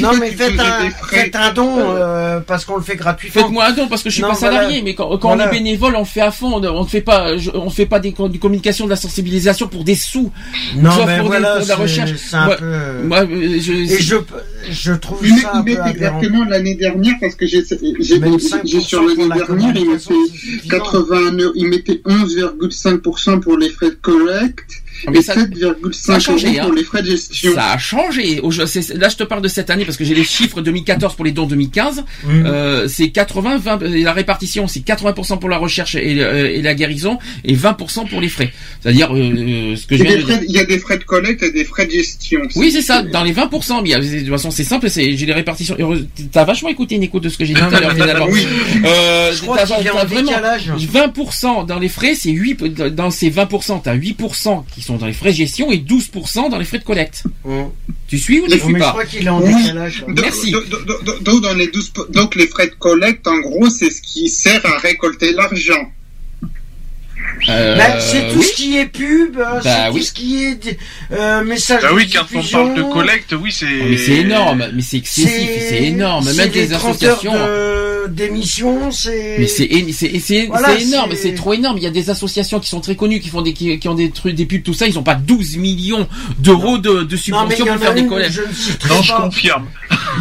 Non, 0.00 0.12
mais 0.18 0.30
faites 0.30 0.58
un, 0.58 0.90
faites 1.10 1.36
un 1.36 1.52
don 1.52 1.74
euh, 1.78 2.40
parce 2.40 2.64
qu'on 2.64 2.76
le 2.76 2.82
fait 2.82 2.96
gratuitement. 2.96 3.42
Faites-moi 3.42 3.64
un 3.66 3.72
don 3.72 3.88
parce 3.88 4.02
que 4.02 4.08
je 4.08 4.14
suis 4.14 4.22
Non, 4.22 4.30
pas 4.30 4.34
salarié, 4.34 4.68
voilà. 4.78 4.82
mais 4.84 4.94
quand, 4.94 5.08
quand 5.18 5.28
Voilà. 5.28 5.44
on 5.44 5.48
est 5.48 5.50
bénévole, 5.58 5.94
on 5.96 6.06
fait 6.06 6.22
à 6.22 6.30
fond. 6.30 6.54
On 6.54 6.82
ne 6.84 6.88
fait 6.88 7.02
pas, 7.02 7.36
je- 7.36 7.50
on 7.52 7.68
fait 7.68 7.84
pas 7.86 8.00
des 8.00 8.14
du 8.30 8.38
communication, 8.38 8.86
de 8.86 8.90
la 8.90 8.96
sensibilisation 8.96 9.68
pour 9.68 9.84
des 9.84 9.94
sous. 9.94 10.32
Non, 10.76 10.90
Sauf 10.90 11.04
mais 11.06 11.20
voilà, 11.20 11.58
la 11.58 11.64
c'est- 11.64 11.74
recherche. 11.74 12.12
moi, 12.32 12.56
peu- 12.56 13.02
moi, 13.04 13.18
euh, 13.24 13.58
je, 13.60 13.72
Et 13.72 14.00
je, 14.00 14.16
je 14.70 14.92
trouve 15.02 15.26
Ils 15.26 15.34
mettent, 15.34 15.42
ça 15.42 15.54
un 15.54 15.60
ils 15.60 15.64
peu 15.64 15.70
mettent 15.70 15.78
aberrant. 15.80 16.18
exactement 16.20 16.44
l'année 16.44 16.74
dernière 16.74 17.14
parce 17.20 17.34
que 17.34 17.46
j'ai 17.46 17.62
j'ai 18.00 18.18
Même 18.18 18.38
j'ai 18.38 18.48
5% 18.48 18.80
sur 18.80 19.02
l'année 19.02 19.28
la 19.28 19.36
dernière 19.36 19.74
mettaient 19.74 20.68
81 20.70 21.32
euros, 21.32 21.52
ils 21.54 21.68
mettaient 21.68 22.00
11,5% 22.06 23.40
pour 23.40 23.58
les 23.58 23.68
frais 23.68 23.90
de 23.90 23.94
collecte 23.96 24.81
mais 25.10 25.18
et 25.18 25.22
ça- 25.22 25.34
Ça 25.34 25.40
a 25.40 26.18
7,5 26.18 26.20
changé, 26.20 26.58
hein. 26.58 26.64
pour 26.64 26.74
les 26.74 26.84
frais 26.84 27.02
de 27.02 27.08
gestion. 27.10 27.54
Ça 27.54 27.72
a 27.72 27.78
changé. 27.78 28.40
Là, 28.94 29.08
je 29.08 29.16
te 29.16 29.24
parle 29.24 29.42
de 29.42 29.48
cette 29.48 29.70
année 29.70 29.84
parce 29.84 29.96
que 29.96 30.04
j'ai 30.04 30.14
les 30.14 30.24
chiffres 30.24 30.60
2014 30.60 31.14
pour 31.16 31.24
les 31.24 31.32
dons 31.32 31.46
2015. 31.46 32.04
Mhm. 32.24 32.46
Euh, 32.46 32.88
c'est 32.88 33.10
80, 33.10 33.58
20, 33.58 33.82
et 33.82 34.02
la 34.02 34.12
répartition, 34.12 34.66
c'est 34.68 34.80
80% 34.80 35.38
pour 35.38 35.48
la 35.48 35.58
recherche 35.58 35.94
et, 35.94 36.20
euh, 36.22 36.50
et 36.52 36.62
la 36.62 36.74
guérison 36.74 37.18
et 37.44 37.54
20% 37.54 38.06
pour 38.08 38.20
les 38.20 38.28
frais. 38.28 38.52
C'est-à-dire 38.80 39.12
euh, 39.14 39.76
ce 39.76 39.86
que 39.86 39.96
je 39.96 40.02
Il 40.04 40.10
y, 40.10 40.12
a 40.12 40.16
viens 40.16 40.16
des 40.16 40.22
de 40.22 40.26
dire. 40.26 40.36
frais, 40.36 40.44
il 40.48 40.54
y 40.54 40.58
a 40.58 40.64
des 40.64 40.78
frais 40.78 40.98
de 40.98 41.04
collecte 41.04 41.42
et 41.42 41.52
des 41.52 41.64
frais 41.64 41.86
de 41.86 41.90
gestion. 41.92 42.40
Oui, 42.56 42.70
c'est 42.72 42.82
ça, 42.82 43.02
dans 43.02 43.24
les 43.24 43.32
20%. 43.32 43.82
Mais 43.82 43.88
il 43.88 43.92
y 43.92 43.94
a- 43.94 44.00
de 44.00 44.18
toute 44.20 44.28
façon, 44.28 44.50
c'est 44.50 44.64
simple, 44.64 44.88
c'est, 44.90 45.16
j'ai 45.16 45.26
les 45.26 45.32
répartitions. 45.32 45.76
T'as 46.30 46.44
vachement 46.44 46.68
écouté 46.68 46.94
une 46.96 47.02
écoute 47.02 47.22
de 47.24 47.28
ce 47.28 47.38
que 47.38 47.44
j'ai 47.44 47.54
dit 47.54 47.60
tout 47.60 47.74
à 47.74 47.80
l'heure, 47.80 47.92
finalement. 47.94 48.26
Oui. 48.30 48.46
Euh, 48.84 49.32
Je 49.32 49.40
crois 49.42 49.58
t'as- 49.58 49.66
qu'il 49.76 49.84
y 49.84 49.88
a 49.88 49.92
t'as 49.92 50.02
un 50.02 50.04
décalage. 50.22 50.70
20% 50.78 51.64
dans 51.64 51.78
les 51.78 51.88
frais, 51.88 52.14
c'est 52.14 52.30
8, 52.30 52.62
dans 52.94 53.10
ces 53.10 53.30
20%, 53.30 53.78
t'as 53.80 53.94
8% 53.94 54.64
qui 54.74 54.82
sont 54.82 54.91
dans 54.98 55.06
les 55.06 55.12
frais 55.12 55.30
de 55.30 55.36
gestion 55.36 55.70
et 55.72 55.78
12% 55.78 56.50
dans 56.50 56.58
les 56.58 56.64
frais 56.64 56.78
de 56.78 56.84
collecte. 56.84 57.24
Tu 58.08 58.18
suis 58.18 58.40
ou 58.40 58.44
tu 58.44 58.50
Mais 58.50 58.58
suis 58.58 58.72
mais 58.72 58.78
je 58.78 58.84
pas? 58.84 58.90
crois 58.90 59.04
qu'il 59.06 59.26
est 59.26 59.30
en 59.30 59.40
Oui. 59.42 59.54
décalage. 59.54 60.04
Merci. 60.08 60.50
donc- 60.52 60.68
donc- 60.68 61.04
donc- 61.04 61.22
donc, 61.22 61.42
dans 61.42 61.54
les 61.54 61.68
12 61.68 61.88
po- 61.90 62.06
donc 62.10 62.34
les 62.34 62.46
frais 62.46 62.66
de 62.68 62.74
collecte, 62.74 63.26
en 63.26 63.38
gros, 63.40 63.70
c'est 63.70 63.90
ce 63.90 64.02
qui 64.02 64.28
sert 64.28 64.64
à 64.66 64.78
récolter 64.78 65.32
l'argent. 65.32 65.90
Euh, 67.48 67.76
Bah, 67.76 67.98
c'est 68.00 68.28
tout 68.32 68.38
oui. 68.38 68.44
ce 68.44 68.52
qui 68.54 68.78
est 68.78 68.86
pub, 68.86 69.36
euh, 69.38 69.44
c'est 69.62 69.68
Bah 69.68 69.88
tout 69.88 69.94
oui. 69.96 70.04
ce 70.04 70.12
qui 70.12 70.44
est 70.44 70.78
euh, 71.12 71.42
message 71.44 71.82
Bah 71.82 71.88
oui, 71.94 72.08
quand 72.08 72.20
on 72.20 72.38
diffusion. 72.38 72.66
parle 72.66 72.76
de 72.78 72.92
collecte, 72.92 73.34
oui, 73.40 73.50
c'est. 73.52 73.66
Oh, 73.66 73.84
mais 73.90 73.96
c'est 73.96 74.12
énorme, 74.18 74.68
mais 74.74 74.82
c'est 74.82 74.98
excessif, 74.98 75.50
c'est 75.68 75.82
énorme. 75.84 76.24
c'est 76.24 76.36
Même 76.36 76.50
des 76.50 76.68
30 76.68 77.02
heures 77.02 77.12
associations. 77.18 77.32
de- 77.32 78.08
d'émission, 78.08 78.90
c'est. 78.90 79.36
Mais 79.38 79.46
c'est 79.46 79.68
c'est 79.92 80.18
c'est 80.18 80.46
Voilà, 80.46 80.68
c'est 80.76 80.82
énorme, 80.84 81.10
c'est- 81.12 81.16
c'est 81.22 81.34
trop 81.34 81.52
énorme. 81.54 81.78
Il 81.78 81.84
y 81.84 81.86
a 81.86 81.90
des 81.90 82.10
associations 82.10 82.60
qui 82.60 82.68
sont 82.68 82.80
très 82.80 82.96
connues, 82.96 83.20
qui 83.20 83.28
font 83.28 83.42
des 83.42 83.52
qui, 83.52 83.78
qui 83.78 83.88
ont 83.88 83.94
des 83.94 84.10
trucs, 84.10 84.34
des 84.34 84.46
pubs, 84.46 84.62
tout 84.62 84.74
ça. 84.74 84.86
Ils 84.86 84.98
ont 84.98 85.02
pas 85.02 85.14
12 85.14 85.56
millions 85.56 86.06
d'euros 86.38 86.78
de, 86.78 87.02
de 87.02 87.16
subventions 87.16 87.66
pour 87.66 87.76
faire 87.78 87.94
des 87.94 88.06
collectes. 88.06 88.40
Non, 88.88 89.02
je 89.02 89.12
confirme. 89.12 89.66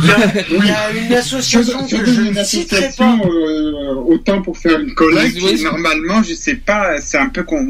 Il 0.02 0.08
y 0.08 0.12
a, 0.12 0.18
il 0.50 0.66
y 0.66 0.72
a 0.72 0.92
une 1.08 1.14
association 1.14 1.86
que 1.88 2.06
je 2.06 2.22
ne 2.22 2.44
citerai 2.44 2.90
pas. 2.98 3.18
euh, 3.26 3.94
autant 4.06 4.42
pour 4.42 4.58
faire 4.58 4.80
une 4.80 4.94
collecte, 4.94 5.38
Oui, 5.42 5.52
oui. 5.56 5.64
normalement, 5.64 6.24
je 6.24 6.34
sais 6.34 6.56
pas, 6.56 7.00
c'est 7.02 7.18
un 7.18 7.30
peu 7.30 7.44
con. 7.44 7.62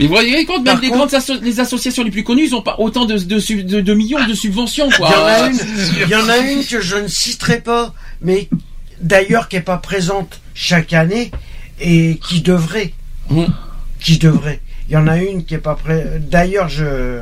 Mais 0.00 0.06
vous 0.06 0.08
voyez 0.08 0.44
compte, 0.46 0.64
même 0.64 0.80
les 0.80 0.88
contre- 0.88 1.10
grandes 1.10 1.14
asso- 1.14 1.40
les 1.42 1.60
associations 1.60 2.02
les 2.02 2.10
plus 2.10 2.24
connues, 2.24 2.44
ils 2.46 2.54
ont 2.54 2.62
pas 2.62 2.76
autant 2.78 3.04
de, 3.04 3.18
de, 3.18 3.38
sub- 3.38 3.66
de- 3.66 3.80
de 3.80 3.94
millions 3.94 4.26
de 4.26 4.34
subventions, 4.34 4.88
Il 4.88 4.92
y 4.92 5.04
en 5.04 5.06
quoi. 5.08 5.16
a 5.30 5.48
une, 5.48 5.58
il 6.04 6.08
y 6.08 6.14
en 6.16 6.28
a 6.28 6.38
une 6.38 6.64
que 6.64 6.80
je 6.80 6.96
ne 6.96 7.08
citerai 7.08 7.60
pas, 7.60 7.94
mais 8.22 8.48
d'ailleurs 9.00 9.48
qui 9.48 9.56
est 9.56 9.60
pas 9.60 9.76
présente 9.76 10.40
chaque 10.54 10.92
année 10.94 11.30
et 11.80 12.18
qui 12.26 12.40
devrait, 12.40 12.92
Mhm. 13.30 13.48
qui 14.00 14.18
devrait. 14.18 14.60
Il 14.88 14.94
y 14.94 14.96
en 14.96 15.06
a 15.06 15.18
une 15.18 15.44
qui 15.44 15.54
est 15.54 15.58
pas 15.58 15.74
près. 15.74 16.18
D'ailleurs, 16.20 16.68
je, 16.68 17.18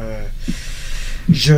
je, 1.31 1.55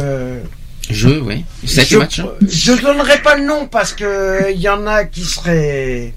Je, 0.91 1.09
ouais. 1.09 1.44
Sept 1.65 1.89
je, 1.89 1.99
hein. 1.99 2.28
je 2.47 2.73
donnerai 2.73 3.19
pas 3.23 3.36
le 3.36 3.44
nom 3.44 3.67
parce 3.67 3.93
que 3.93 4.52
il 4.52 4.61
y 4.61 4.69
en 4.69 4.86
a 4.86 5.05
qui 5.05 5.25
seraient, 5.25 6.12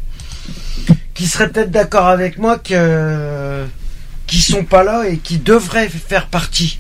qui 1.14 1.28
seraient 1.28 1.50
peut-être 1.50 1.72
d'accord 1.72 2.08
avec 2.08 2.38
moi 2.38 2.58
que, 2.58 3.66
qui 4.28 4.42
sont 4.42 4.66
pas 4.66 4.84
là 4.84 5.08
et 5.08 5.18
qui 5.18 5.38
devraient 5.38 5.90
faire 5.90 6.28
partie 6.28 6.80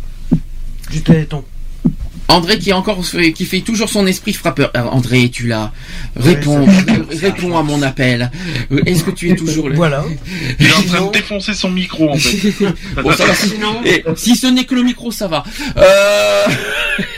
du 0.89 1.01
Téléthon. 1.01 1.43
André 2.27 2.57
qui 2.57 2.71
est 2.71 2.73
encore 2.73 3.05
fait- 3.05 3.33
qui 3.33 3.45
fait 3.45 3.61
toujours 3.61 3.87
son 3.89 4.07
esprit 4.07 4.33
frappeur. 4.33 4.71
Alors, 4.73 4.95
André, 4.95 5.29
tu 5.29 5.47
l'as. 5.47 5.71
Réponds, 6.15 6.65
réponds 7.11 7.57
à 7.57 7.61
mon 7.63 7.81
appel. 7.83 8.31
Euh, 8.71 8.81
Est-ce 8.85 9.03
que 9.03 9.11
tu 9.11 9.29
es 9.29 9.35
toujours 9.43 9.69
là? 9.69 9.75
Voilà. 9.75 10.03
Il 10.59 10.65
est 10.65 10.73
en 10.73 10.81
train 10.81 11.05
de 11.05 11.11
défoncer 11.11 11.53
son 11.53 11.69
micro, 11.69 12.09
en 12.09 12.17
fait. 12.17 12.51
Bon, 13.03 13.11
ça 13.13 13.25
va, 13.25 13.35
si, 13.35 13.49
Sinon- 13.49 13.81
et 13.85 14.03
si 14.15 14.35
ce 14.35 14.47
n'est 14.47 14.63
que 14.65 14.73
le 14.75 14.83
micro, 14.83 15.11
ça 15.11 15.27
va. 15.27 15.43
Euh... 15.77 16.43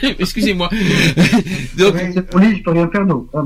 Excusez-moi. 0.19 0.69
Donc, 1.77 1.95
je 2.15 2.19
peux 2.19 2.37
rien 2.39 2.89
faire. 2.91 3.05
Ah, 3.33 3.41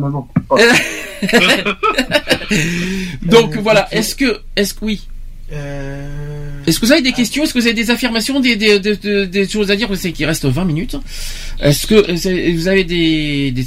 voilà. 3.62 3.88
Est-ce 3.94 4.16
que, 4.16 4.40
est-ce 4.56 4.74
que 4.74 4.86
oui. 4.86 5.08
Euh, 5.54 6.31
Est-ce 6.68 6.80
que 6.80 6.86
vous 6.86 6.92
avez 6.92 7.02
des 7.02 7.12
questions? 7.12 7.44
Est-ce 7.44 7.54
que 7.54 7.60
vous 7.60 7.66
avez 7.66 7.74
des 7.74 7.90
affirmations, 7.90 8.40
des, 8.40 8.56
des, 8.56 8.80
des, 8.80 9.28
des- 9.28 9.48
choses 9.48 9.72
à 9.72 9.76
dire? 9.76 9.88
Je 9.92 9.96
sais 9.96 10.12
qu'il 10.12 10.26
reste 10.26 10.46
20 10.46 10.66
minutes. 10.66 10.96
Est-ce 11.60 11.88
que 11.88 11.96
euh, 11.96 12.52
vous 12.54 12.68
avez 12.68 12.84
des- 12.84 13.66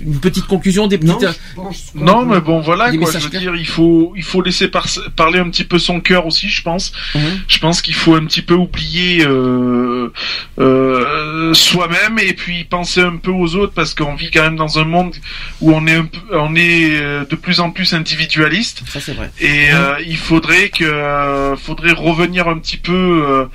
une 0.00 0.18
petite 0.20 0.46
conclusion, 0.46 0.86
des 0.86 0.98
petites... 0.98 1.20
Non, 1.56 1.70
qu'on 1.94 2.04
Non, 2.04 2.18
peut- 2.26 2.34
mais 2.34 2.40
bon, 2.40 2.60
voilà, 2.60 2.92
quoi. 2.96 3.10
Je 3.12 3.18
veux 3.18 3.28
clairs. 3.28 3.40
dire, 3.42 3.54
il 3.56 3.66
faut, 3.66 4.12
il 4.16 4.22
faut 4.22 4.42
laisser 4.42 4.68
par- 4.68 4.86
parler 5.16 5.38
un 5.38 5.48
petit 5.50 5.64
peu 5.64 5.78
son 5.78 6.00
cœur 6.00 6.26
aussi, 6.26 6.48
je 6.48 6.62
pense. 6.62 6.92
Mhm. 7.14 7.20
Je 7.48 7.58
pense 7.58 7.82
qu'il 7.82 7.94
faut 7.94 8.14
un 8.14 8.24
petit 8.26 8.42
peu 8.42 8.54
oublier 8.54 9.24
euh, 9.26 10.12
euh, 10.58 11.52
soi-même 11.54 12.18
et 12.18 12.32
puis 12.32 12.64
penser 12.64 13.00
un 13.00 13.16
peu 13.16 13.30
aux 13.30 13.54
autres 13.56 13.72
parce 13.74 13.94
qu'on 13.94 14.14
vit 14.14 14.30
quand 14.30 14.42
même 14.42 14.56
dans 14.56 14.78
un 14.78 14.84
monde 14.84 15.14
où 15.60 15.72
on 15.72 15.86
est 15.86 15.94
un 15.94 16.04
peu, 16.04 16.18
on 16.32 16.54
est 16.54 16.90
euh, 17.00 17.24
de 17.24 17.36
plus 17.36 17.60
en 17.60 17.70
plus 17.70 17.94
individualiste 17.94 18.82
Ça 18.88 19.00
c'est 19.00 19.12
vrai. 19.14 19.30
et 19.40 19.72
euh, 19.72 19.94
il 20.06 20.16
faudrait 20.16 20.68
que, 20.70 20.84
euh, 20.84 21.56
faudrait 21.56 21.92
revenir 21.92 22.48
un 22.48 22.58
petit 22.58 22.76
peu. 22.76 23.48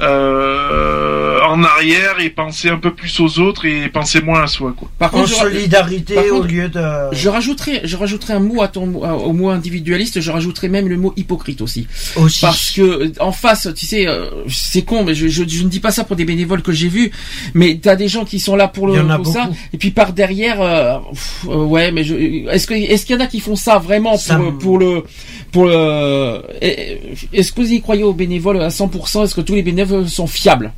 Euh, 0.00 1.40
en 1.42 1.62
arrière 1.64 2.16
et 2.20 2.30
penser 2.30 2.68
un 2.68 2.78
peu 2.78 2.92
plus 2.94 3.20
aux 3.20 3.38
autres 3.40 3.64
et 3.64 3.88
penser 3.88 4.20
moins 4.20 4.42
à 4.42 4.46
soi 4.46 4.72
quoi. 4.76 4.88
Par 4.98 5.14
En 5.14 5.18
contre, 5.18 5.28
je- 5.30 5.34
solidarité 5.34 6.14
par 6.14 6.24
contre, 6.24 6.34
au 6.36 6.42
lieu 6.42 6.68
de. 6.68 6.80
Je 7.12 7.28
rajouterai, 7.28 7.80
je 7.84 7.96
rajouterai 7.96 8.34
un 8.34 8.40
mot 8.40 8.62
à 8.62 8.68
ton 8.68 8.84
au 9.02 9.32
mot 9.32 9.48
individualiste. 9.50 10.20
Je 10.20 10.30
rajouterai 10.30 10.68
même 10.68 10.88
le 10.88 10.96
mot 10.96 11.12
hypocrite 11.16 11.60
aussi, 11.60 11.86
Aussi. 12.16 12.40
parce 12.40 12.70
que 12.70 12.82
euh, 12.82 13.12
en 13.20 13.32
face, 13.32 13.68
tu 13.76 13.86
sais, 13.86 14.06
euh, 14.06 14.30
c'est 14.48 14.82
con, 14.82 15.04
mais 15.04 15.14
je, 15.14 15.28
je, 15.28 15.44
je 15.46 15.62
ne 15.64 15.68
dis 15.68 15.80
pas 15.80 15.90
ça 15.90 16.04
pour 16.04 16.16
des 16.16 16.24
bénévoles 16.24 16.62
que 16.62 16.72
j'ai 16.72 16.88
vus, 16.88 17.10
mais 17.54 17.78
t'as 17.82 17.96
des 17.96 18.08
gens 18.08 18.24
qui 18.24 18.40
sont 18.40 18.56
là 18.56 18.68
pour 18.68 18.88
Il 18.90 18.94
y 18.94 18.96
le 18.96 19.02
en 19.04 19.10
a 19.10 19.16
pour 19.18 19.32
ça, 19.32 19.50
et 19.72 19.78
puis 19.78 19.90
par 19.90 20.12
derrière, 20.12 20.60
euh, 20.60 20.98
pff, 21.10 21.46
euh, 21.48 21.64
ouais, 21.64 21.92
mais 21.92 22.04
je, 22.04 22.14
est-ce 22.14 22.66
que 22.66 22.74
est-ce 22.74 23.06
qu'il 23.06 23.16
y 23.16 23.18
en 23.18 23.22
a 23.22 23.26
qui 23.26 23.40
font 23.40 23.56
ça 23.56 23.78
vraiment 23.78 24.12
pour 24.12 24.20
Ça 24.20 24.40
pour 24.60 24.78
le 24.78 25.04
pour 25.52 25.66
le 25.66 26.42
est- 26.60 27.00
Est-ce 27.32 27.52
que 27.52 27.60
vous 27.60 27.72
y 27.72 27.80
croyez 27.80 28.02
aux 28.04 28.12
bénévoles 28.12 28.60
à 28.62 28.68
100% 28.70 29.24
Est-ce 29.24 29.34
que 29.34 29.40
tous 29.40 29.54
les 29.54 29.62
bénévoles 29.62 30.08
sont 30.08 30.26
fiables 30.26 30.72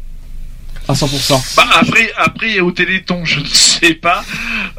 à 0.88 0.94
100% 0.94 1.40
Bah 1.56 1.64
après, 1.80 2.10
après 2.16 2.58
au 2.58 2.72
Téléthon, 2.72 3.24
je 3.24 3.38
ne 3.40 3.44
sais 3.46 3.94
pas. 3.94 4.24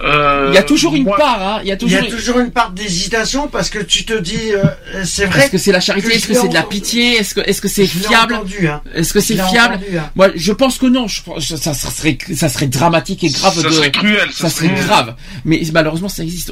Euh, 0.03 0.47
Il 0.51 0.55
y 0.55 0.57
a 0.57 0.63
toujours 0.63 0.93
une 0.95 1.03
moi- 1.03 1.15
part, 1.17 1.41
hein. 1.41 1.59
Il 1.63 1.67
y 1.69 1.71
a 1.71 1.75
Il 1.75 1.77
y 1.77 1.79
toujours. 1.79 1.99
a 2.03 2.05
toujours 2.07 2.39
une 2.39 2.51
part 2.51 2.71
d'hésitation 2.71 3.47
parce 3.47 3.69
que 3.69 3.79
tu 3.79 4.03
te 4.03 4.17
dis, 4.19 4.51
euh, 4.53 4.63
c'est 5.05 5.25
vrai. 5.25 5.43
Est-ce 5.43 5.51
que 5.51 5.57
c'est 5.57 5.71
la 5.71 5.79
charité? 5.79 6.13
Est-ce 6.13 6.27
que 6.27 6.33
c'est 6.33 6.49
de 6.49 6.53
la 6.53 6.63
pitié? 6.63 7.13
Est-ce 7.17 7.35
que 7.35 7.41
est-ce 7.41 7.61
que 7.61 7.67
c'est 7.69 7.85
fiable? 7.85 8.33
hein. 8.65 8.81
Est-ce 8.93 9.13
que 9.13 9.21
c'est 9.21 9.35
fiable? 9.35 9.75
entendu, 9.75 9.97
hein. 9.97 10.09
Moi, 10.15 10.29
je 10.35 10.51
pense 10.51 10.77
que 10.79 10.87
non. 10.87 11.07
Je, 11.07 11.55
ça, 11.55 11.73
ça 11.73 11.89
serait 11.91 12.17
ça 12.35 12.49
serait 12.49 12.67
dramatique 12.67 13.23
et 13.23 13.29
grave 13.29 13.55
Ça 13.55 13.67
de. 13.69 13.73
serait 13.73 13.91
cruel, 13.91 14.27
ça 14.33 14.49
Ça 14.49 14.55
serait 14.55 14.67
serait- 14.75 14.79
grave. 14.85 15.15
Mais 15.45 15.61
malheureusement, 15.71 16.09
ça 16.09 16.23
existe. 16.23 16.51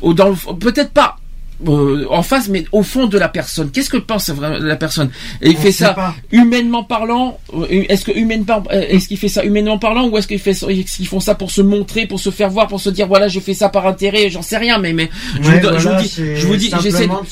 Peut-être 0.59 0.91
pas. 0.91 1.17
Euh, 1.67 2.05
en 2.09 2.23
face, 2.23 2.47
mais 2.47 2.65
au 2.71 2.83
fond 2.83 3.07
de 3.07 3.17
la 3.17 3.27
personne. 3.27 3.69
Qu'est-ce 3.71 3.89
que 3.89 3.97
pense 3.97 4.29
vraiment 4.29 4.57
la 4.59 4.75
personne 4.77 5.09
Et 5.41 5.49
il 5.49 5.57
On 5.57 5.59
fait 5.59 5.71
ça 5.71 5.93
pas. 5.93 6.15
humainement 6.31 6.83
parlant. 6.83 7.37
euh, 7.53 7.65
Est-ce 7.89 8.05
que 8.05 8.11
humainement, 8.11 8.63
euh, 8.71 8.81
est-ce 8.87 9.07
qu'il 9.07 9.17
fait 9.17 9.27
ça 9.27 9.43
humainement 9.43 9.77
parlant 9.77 10.07
ou 10.07 10.17
est-ce 10.17 10.27
qu'il 10.27 10.39
fait, 10.39 10.53
qu'ils 10.53 11.07
font 11.07 11.19
ça 11.19 11.35
pour 11.35 11.51
se 11.51 11.61
montrer, 11.61 12.05
pour 12.07 12.19
se 12.19 12.29
faire 12.29 12.49
voir, 12.49 12.67
pour 12.67 12.79
se 12.79 12.89
dire 12.89 13.07
voilà, 13.07 13.27
j'ai 13.27 13.41
fait 13.41 13.53
ça 13.53 13.69
par 13.69 13.85
intérêt, 13.87 14.29
j'en 14.29 14.41
sais 14.41 14.57
rien, 14.57 14.77
mais 14.77 14.93
mais 14.93 15.09
je, 15.41 15.49
Ouais, 15.49 15.59
vous, 15.59 15.79
je 15.79 16.01
dis, 16.01 16.13
je 16.35 16.47
vous 16.47 16.55
dis, 16.55 16.71
j'essaie. 16.81 17.03
de- 17.07 17.07
Moi, 17.07 17.23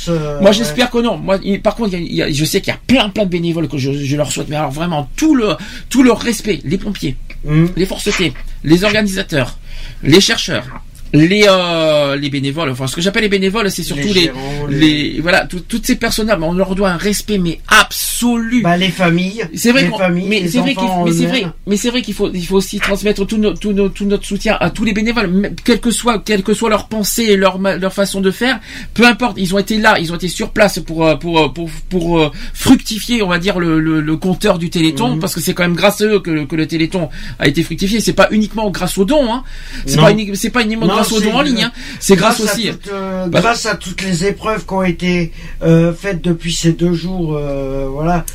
ouais. 0.41 0.53
j'espère 0.53 0.89
que 0.89 0.97
non. 0.97 1.17
Moi, 1.17 1.37
par 1.63 1.75
contre, 1.75 1.93
il 1.93 1.99
y 2.01 2.03
a- 2.03 2.05
il 2.05 2.15
y 2.15 2.21
a- 2.23 2.31
je 2.31 2.45
sais 2.45 2.59
qu'il 2.61 2.73
y 2.73 2.75
a 2.75 2.79
plein, 2.85 3.09
plein 3.09 3.23
de 3.25 3.29
bénévoles 3.29 3.67
que 3.69 3.77
je, 3.77 3.91
je 3.93 4.15
leur 4.17 4.31
souhaite, 4.31 4.49
mais 4.49 4.55
alors 4.57 4.71
vraiment 4.71 5.09
tout 5.15 5.35
le, 5.35 5.55
tout 5.89 6.03
leur 6.03 6.19
respect, 6.19 6.59
les 6.65 6.77
pompiers, 6.77 7.15
Hum. 7.47 7.69
les 7.77 7.85
forces 7.85 8.09
T, 8.17 8.33
les 8.63 8.83
organisateurs, 8.83 9.57
les 10.03 10.19
chercheurs. 10.19 10.65
Les 11.13 11.45
euh, 11.47 12.15
les 12.17 12.29
bénévoles, 12.29 12.69
enfin 12.69 12.87
ce 12.87 12.95
que 12.95 13.01
j'appelle 13.01 13.23
les 13.23 13.29
bénévoles, 13.29 13.71
c'est 13.71 13.83
surtout 13.83 14.03
Les 14.07 14.13
les 14.13 14.21
gérants, 14.23 14.67
les, 14.69 14.79
les- 15.13 15.21
voilà 15.21 15.45
tout- 15.45 15.61
toutes 15.61 15.85
ces 15.85 15.95
personnes-là, 15.95 16.35
mais 16.37 16.45
on 16.45 16.53
leur 16.53 16.75
doit 16.75 16.89
un 16.89 16.97
respect 16.97 17.37
mais 17.37 17.59
absolu. 17.67 18.61
Bah, 18.61 18.77
les 18.77 18.89
familles. 18.89 19.43
C'est 19.55 19.71
vrai, 19.71 19.83
les 19.83 19.89
familles, 19.97 20.27
mais 20.29 20.47
c'est 20.47 20.59
vrai, 20.59 20.75
mais 21.05 21.11
c'est 21.11 21.25
vrai, 21.25 21.45
mais 21.65 21.77
c'est 21.77 21.89
vrai 21.89 22.01
qu'il 22.01 22.13
faut, 22.13 22.29
il 22.33 22.45
faut 22.45 22.55
aussi 22.57 22.79
transmettre 22.79 23.25
tout, 23.25 23.37
no- 23.37 23.53
tout, 23.53 23.71
no- 23.73 23.89
tout 23.89 24.05
notre 24.05 24.25
soutien 24.25 24.57
à 24.59 24.69
tous 24.69 24.83
les 24.83 24.93
bénévoles, 24.93 25.51
quelle 25.63 25.79
que 25.79 25.91
soit, 25.91 26.19
quelle 26.19 26.43
que 26.43 26.53
soit 26.53 26.69
leur 26.69 26.87
pensée 26.87 27.23
et 27.23 27.35
leur, 27.37 27.57
leur 27.59 27.93
façon 27.93 28.19
de 28.21 28.31
faire, 28.31 28.59
peu 28.93 29.05
importe, 29.05 29.37
ils 29.39 29.53
ont 29.55 29.59
été 29.59 29.77
là, 29.77 29.99
ils 29.99 30.11
ont 30.11 30.15
été 30.15 30.27
sur 30.27 30.49
place 30.49 30.79
pour, 30.79 31.05
euh, 31.05 31.15
pour, 31.15 31.39
euh, 31.39 31.49
pour, 31.49 31.69
pour, 31.89 32.19
euh, 32.19 32.31
fructifier, 32.53 33.21
on 33.21 33.27
va 33.29 33.39
dire 33.39 33.59
le, 33.59 33.79
le, 33.79 34.01
le 34.01 34.17
compteur 34.17 34.57
du 34.59 34.69
Téléthon, 34.69 35.15
Mhm. 35.15 35.19
parce 35.19 35.33
que 35.35 35.41
c'est 35.41 35.53
quand 35.53 35.63
même 35.63 35.75
grâce 35.75 36.01
à 36.01 36.05
eux 36.05 36.19
que, 36.19 36.31
le- 36.31 36.45
que 36.45 36.55
le 36.55 36.67
Téléthon 36.67 37.09
a 37.39 37.47
été 37.47 37.63
fructifié. 37.63 37.99
C'est 38.01 38.13
pas 38.13 38.27
uniquement 38.31 38.69
grâce 38.71 38.97
aux 38.97 39.05
dons, 39.05 39.31
hein. 39.31 39.43
C'est 39.85 39.97
pas 39.97 40.11
c'est 40.33 40.49
pas 40.49 40.63
uniquement 40.63 40.87
Non, 40.87 40.96
grâce 40.97 41.11
aux 41.11 41.21
dons 41.21 41.33
en 41.35 41.41
ligne, 41.41 41.63
hein. 41.63 41.71
C'est 41.99 42.15
grâce, 42.15 42.39
aussi. 42.39 42.69
À 42.69 42.73
toutes, 42.73 42.87
euh, 42.91 43.25
Bah- 43.27 43.41
grâce 43.41 43.65
à 43.65 43.75
toutes 43.75 44.01
les 44.03 44.25
épreuves 44.25 44.65
qui 44.65 44.73
ont 44.73 44.83
été 44.83 45.31
euh, 45.63 45.93
faites 45.93 46.21
depuis 46.21 46.53
ces 46.53 46.73
deux 46.73 46.93
jours, 46.93 47.35
euh, 47.37 47.87
voilà, 47.89 48.25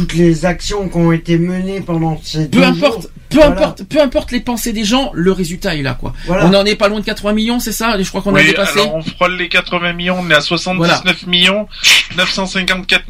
toutes 0.00 0.14
les 0.14 0.46
actions 0.46 0.88
qui 0.88 0.96
ont 0.96 1.12
été 1.12 1.36
menées 1.38 1.80
pendant 1.82 2.18
ces 2.24 2.44
Peu 2.48 2.58
deux 2.58 2.62
importe. 2.64 3.02
jours. 3.02 3.10
peu 3.28 3.36
Voilà. 3.36 3.50
importe, 3.52 3.84
peu 3.84 4.00
importe 4.00 4.32
les 4.32 4.40
pensées 4.40 4.72
des 4.72 4.82
gens, 4.84 5.10
le 5.14 5.30
résultat 5.30 5.76
est 5.76 5.82
là, 5.82 5.94
quoi. 6.00 6.14
Voilà. 6.26 6.46
On 6.46 6.54
en 6.54 6.64
est 6.64 6.74
pas 6.74 6.88
loin 6.88 7.00
de 7.00 7.04
80 7.04 7.32
millions, 7.34 7.60
c'est 7.60 7.70
ça 7.72 7.96
Je 8.02 8.08
crois 8.08 8.22
qu'on 8.22 8.34
a 8.34 8.42
dépassé. 8.42 8.80
alors 8.80 8.94
on 8.96 9.02
frôle 9.02 9.36
les 9.36 9.48
80 9.48 9.92
millions, 9.92 10.16
on 10.20 10.30
est 10.30 10.34
à 10.34 10.40
79 10.40 11.26
millions 11.26 11.68
954 12.16 13.04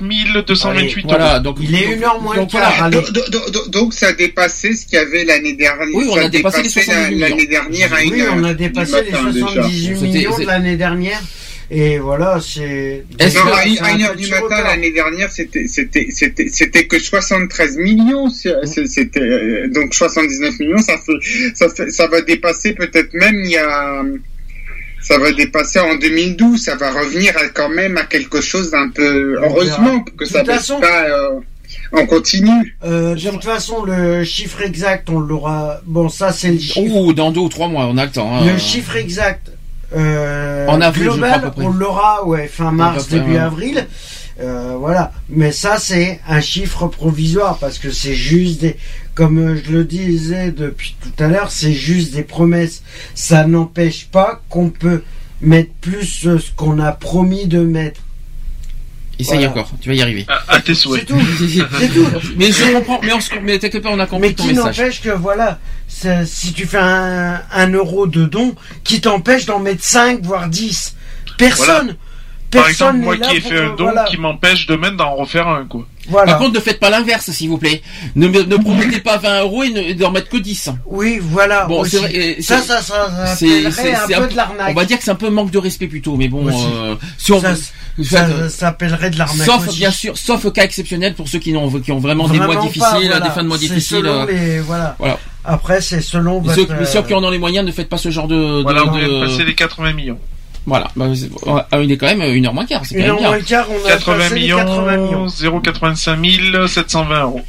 228 0.46 1.04
Voilà, 1.06 1.34
euros. 1.34 1.42
donc 1.42 1.56
Il 1.60 1.74
est 1.74 1.94
une 1.94 2.04
heure 2.04 2.20
moins 2.20 2.36
donc 2.36 2.50
quart, 2.50 2.82
allez. 2.82 2.96
Donc, 2.98 3.70
donc- 3.70 3.94
ça 3.94 4.08
a 4.08 4.12
dépassé 4.12 4.74
ce 4.74 4.84
qu'il 4.86 4.94
y 4.94 4.98
avait 4.98 5.24
l'année 5.24 5.54
dernière. 5.54 5.86
Oui, 5.94 6.06
on 6.10 6.16
a 6.16 6.28
dépassé 6.28 6.58
les 6.62 6.68
dépassé 6.68 6.84
70 6.86 6.94
la- 7.00 7.08
millions. 7.10 7.28
l'année 7.36 7.46
dernière 7.46 7.92
à 7.92 7.96
Oui, 7.96 8.10
une 8.14 8.28
on 8.40 8.44
a 8.44 8.54
dépassé 8.54 8.92
les 9.04 9.10
matin, 9.12 9.30
déjà. 9.30 9.46
78 9.46 9.94
C'était- 9.96 10.06
millions 10.06 10.38
de 10.38 10.44
l'année 10.46 10.76
dernière. 10.76 11.20
Et 11.72 11.98
voilà, 11.98 12.40
c'est. 12.40 13.04
Que- 13.16 13.22
à 13.54 13.64
une- 13.66 13.74
c'est 13.76 13.80
à 13.82 13.86
un 13.86 13.94
une 13.96 14.02
heure 14.02 14.12
petit 14.12 14.24
du 14.24 14.30
matin 14.30 14.48
l'année 14.64 14.90
dernière, 14.92 15.30
c'était 15.30 15.66
c'était 15.68 16.08
c'était 16.10 16.48
c'était 16.48 16.86
que 16.86 16.98
73 16.98 17.76
millions. 17.76 18.28
C'était 18.30 19.20
euh, 19.20 19.68
donc 19.72 19.94
79 19.94 20.58
millions. 20.58 20.78
Ça 20.82 20.96
fait 20.98 21.54
ça 21.54 21.68
fait 21.68 21.90
ça 21.90 22.08
va 22.08 22.22
dépasser 22.22 22.72
peut-être 22.72 23.14
même 23.14 23.36
il 23.44 23.50
y 23.52 23.56
a 23.56 24.02
ça 25.02 25.18
va 25.18 25.32
dépasser 25.32 25.78
en 25.78 25.94
2012. 25.96 26.60
Ça 26.62 26.74
va 26.76 26.90
revenir 26.90 27.36
à- 27.36 27.48
quand 27.48 27.68
même 27.68 27.96
à 27.96 28.04
quelque 28.04 28.40
chose 28.40 28.70
d'un 28.72 28.88
peu. 28.88 29.36
Heureusement 29.42 30.00
que 30.18 30.24
ça 30.24 30.44
façon- 30.44 30.80
pas. 30.80 31.04
euh, 31.08 31.40
on 31.92 32.04
continue. 32.04 32.76
Euh, 32.84 33.14
de 33.14 33.30
toute 33.30 33.44
façon, 33.44 33.84
le 33.84 34.24
chiffre 34.24 34.60
exact, 34.62 35.08
on 35.08 35.20
l'aura. 35.20 35.80
Bon, 35.86 36.08
ça, 36.08 36.32
c'est 36.32 36.50
le 36.50 36.58
chiffre. 36.58 36.80
Ouh, 36.96 37.12
dans 37.12 37.30
deux 37.30 37.40
ou 37.40 37.48
trois 37.48 37.68
mois, 37.68 37.86
on 37.86 37.96
a 37.96 38.06
le 38.06 38.10
temps. 38.10 38.36
hein. 38.36 38.44
Le 38.52 38.58
chiffre 38.58 38.96
exact. 38.96 39.50
Euh, 39.96 40.66
En 40.68 40.80
avril, 40.80 41.04
global, 41.04 41.52
on 41.56 41.70
l'aura, 41.70 42.24
ouais, 42.26 42.46
fin 42.46 42.70
mars, 42.70 43.06
près, 43.06 43.18
début 43.18 43.32
ouais. 43.32 43.38
avril. 43.38 43.86
Euh, 44.40 44.76
voilà. 44.78 45.12
Mais 45.28 45.52
ça, 45.52 45.78
c'est 45.78 46.20
un 46.28 46.40
chiffre 46.40 46.86
provisoire 46.86 47.58
parce 47.58 47.78
que 47.78 47.90
c'est 47.90 48.14
juste 48.14 48.60
des, 48.60 48.76
comme 49.14 49.38
euh, 49.38 49.60
je 49.62 49.72
le 49.72 49.84
disais 49.84 50.50
depuis 50.50 50.96
tout 51.00 51.22
à 51.22 51.28
l'heure, 51.28 51.50
c'est 51.50 51.72
juste 51.72 52.14
des 52.14 52.22
promesses. 52.22 52.82
Ça 53.14 53.46
n'empêche 53.46 54.06
pas 54.06 54.40
qu'on 54.48 54.70
peut 54.70 55.02
mettre 55.40 55.72
plus 55.80 56.26
euh, 56.26 56.38
ce 56.38 56.52
qu'on 56.52 56.78
a 56.78 56.92
promis 56.92 57.46
de 57.46 57.60
mettre. 57.60 58.00
Essaye 59.20 59.36
Voilà. 59.38 59.50
encore, 59.50 59.70
tu 59.80 59.88
vas 59.88 59.94
y 59.94 60.02
arriver. 60.02 60.24
À, 60.28 60.54
à 60.56 60.60
tes 60.60 60.74
souhaits. 60.74 61.04
C'est 61.08 61.14
tout. 61.14 61.20
C'est 61.78 61.88
tout. 61.88 62.06
Mais 62.36 62.50
je 62.50 62.72
comprends, 62.72 63.00
mais 63.02 63.12
on 63.12 63.18
mais 63.42 63.58
t'inquiète 63.58 63.82
pas, 63.82 63.90
on 63.90 63.98
a 63.98 64.06
compris 64.06 64.28
Mais 64.28 64.34
ton 64.34 64.44
qui 64.44 64.54
message. 64.54 64.78
n'empêche 64.78 65.00
que 65.02 65.10
voilà, 65.10 65.58
si 65.88 66.52
tu 66.52 66.66
fais 66.66 66.78
un, 66.78 67.40
un 67.52 67.70
euro 67.72 68.06
de 68.06 68.24
don, 68.24 68.54
qui 68.84 69.00
t'empêche 69.00 69.46
d'en 69.46 69.58
mettre 69.58 69.84
5 69.84 70.22
voire 70.22 70.48
10 70.48 70.94
Personne. 71.38 71.96
Par 72.50 72.64
Personne 72.64 72.96
exemple, 72.96 73.04
moi 73.04 73.16
qui 73.16 73.36
ai 73.36 73.40
fait 73.40 73.58
un 73.60 73.76
don 73.76 73.84
voilà. 73.84 74.04
qui 74.04 74.16
m'empêche 74.16 74.66
de 74.66 74.74
même 74.74 74.96
d'en 74.96 75.14
refaire 75.14 75.46
un, 75.46 75.64
quoi. 75.66 75.86
Voilà. 76.08 76.32
Par 76.32 76.38
contre, 76.40 76.54
ne 76.54 76.60
faites 76.60 76.80
pas 76.80 76.90
l'inverse, 76.90 77.30
s'il 77.30 77.48
vous 77.48 77.58
plaît. 77.58 77.82
Ne, 78.16 78.26
me- 78.26 78.42
ne 78.42 78.56
promettez 78.56 78.98
pas 78.98 79.18
20 79.18 79.42
euros 79.42 79.62
et 79.62 79.70
ne- 79.70 79.92
d'en 79.92 80.10
mettre 80.10 80.28
que 80.28 80.38
10. 80.38 80.70
Oui, 80.86 81.18
voilà. 81.22 81.66
Bon, 81.66 81.84
c'est 81.84 81.98
vrai. 81.98 82.12
euh, 82.16 82.42
ça, 82.42 82.60
ça, 82.60 82.80
ça, 82.82 83.08
ça 83.26 83.36
c'est- 83.36 83.66
un 83.66 83.70
peu 84.06 84.24
un- 84.24 84.26
de 84.26 84.34
l'arnaque. 84.34 84.70
On 84.70 84.74
va 84.74 84.84
dire 84.84 84.98
que 84.98 85.04
c'est 85.04 85.10
un 85.12 85.14
peu 85.14 85.30
manque 85.30 85.52
de 85.52 85.58
respect 85.58 85.86
plutôt, 85.86 86.16
mais 86.16 86.26
bon, 86.28 86.48
euh, 86.48 86.96
si 87.18 87.30
on 87.32 87.40
ça, 87.40 87.54
ça, 88.02 88.48
s'appellerait 88.48 89.10
de 89.10 89.18
l'arnaque. 89.18 89.46
sauf 89.46 89.68
aussi. 89.68 89.78
bien 89.78 89.90
sûr, 89.92 90.18
sauf 90.18 90.50
cas 90.52 90.64
exceptionnel 90.64 91.14
pour 91.14 91.28
ceux 91.28 91.38
qui 91.38 91.54
ont, 91.56 91.70
qui 91.80 91.92
ont 91.92 91.98
vraiment, 92.00 92.26
des 92.28 92.38
mois 92.38 92.46
Vraiment 92.46 92.62
difficiles, 92.62 92.82
pas, 92.82 92.98
voilà. 93.00 93.20
des 93.20 93.30
fins 93.30 93.42
de 93.44 93.48
mois 93.48 93.58
difficiles. 93.58 93.98
selon 93.98 94.22
euh, 94.22 94.26
les- 94.26 94.60
voilà. 94.60 94.96
Voilà. 94.98 95.18
Après, 95.44 95.80
c'est 95.80 96.00
selon 96.00 96.40
Mais 96.40 96.48
votre. 96.54 96.68
ceux, 96.68 96.74
mais 96.80 96.84
ceux 96.86 97.02
qui 97.02 97.14
en 97.14 97.22
ont 97.22 97.30
les 97.30 97.38
moyens, 97.38 97.64
ne 97.64 97.72
faites 97.72 97.88
pas 97.88 97.98
ce 97.98 98.10
genre 98.10 98.26
de. 98.26 98.62
Voilà, 98.62 98.84
on 98.86 98.96
de 98.96 99.26
passer 99.26 99.44
les 99.44 99.54
80 99.54 99.92
millions. 99.92 100.18
Voilà. 100.66 100.88
Bah, 100.96 101.06
ah, 101.46 101.80
il 101.80 101.90
est 101.90 101.96
quand 101.96 102.14
même 102.14 102.22
une 102.34 102.46
heure 102.46 102.54
moins 102.54 102.66
quart. 102.66 102.84
C'est 102.84 102.96
Une 102.96 103.02
heure 103.02 103.18
bien. 103.18 103.28
moins 103.30 103.40
quart, 103.40 103.66
on 103.70 103.86
a 103.86 103.90
80 103.90 104.16
passé 104.18 104.34
les 104.34 104.40
millions, 104.40 104.56
80 104.58 104.96
millions. 104.96 105.60
085 105.60 106.68
720 106.68 107.22
euros. 107.22 107.40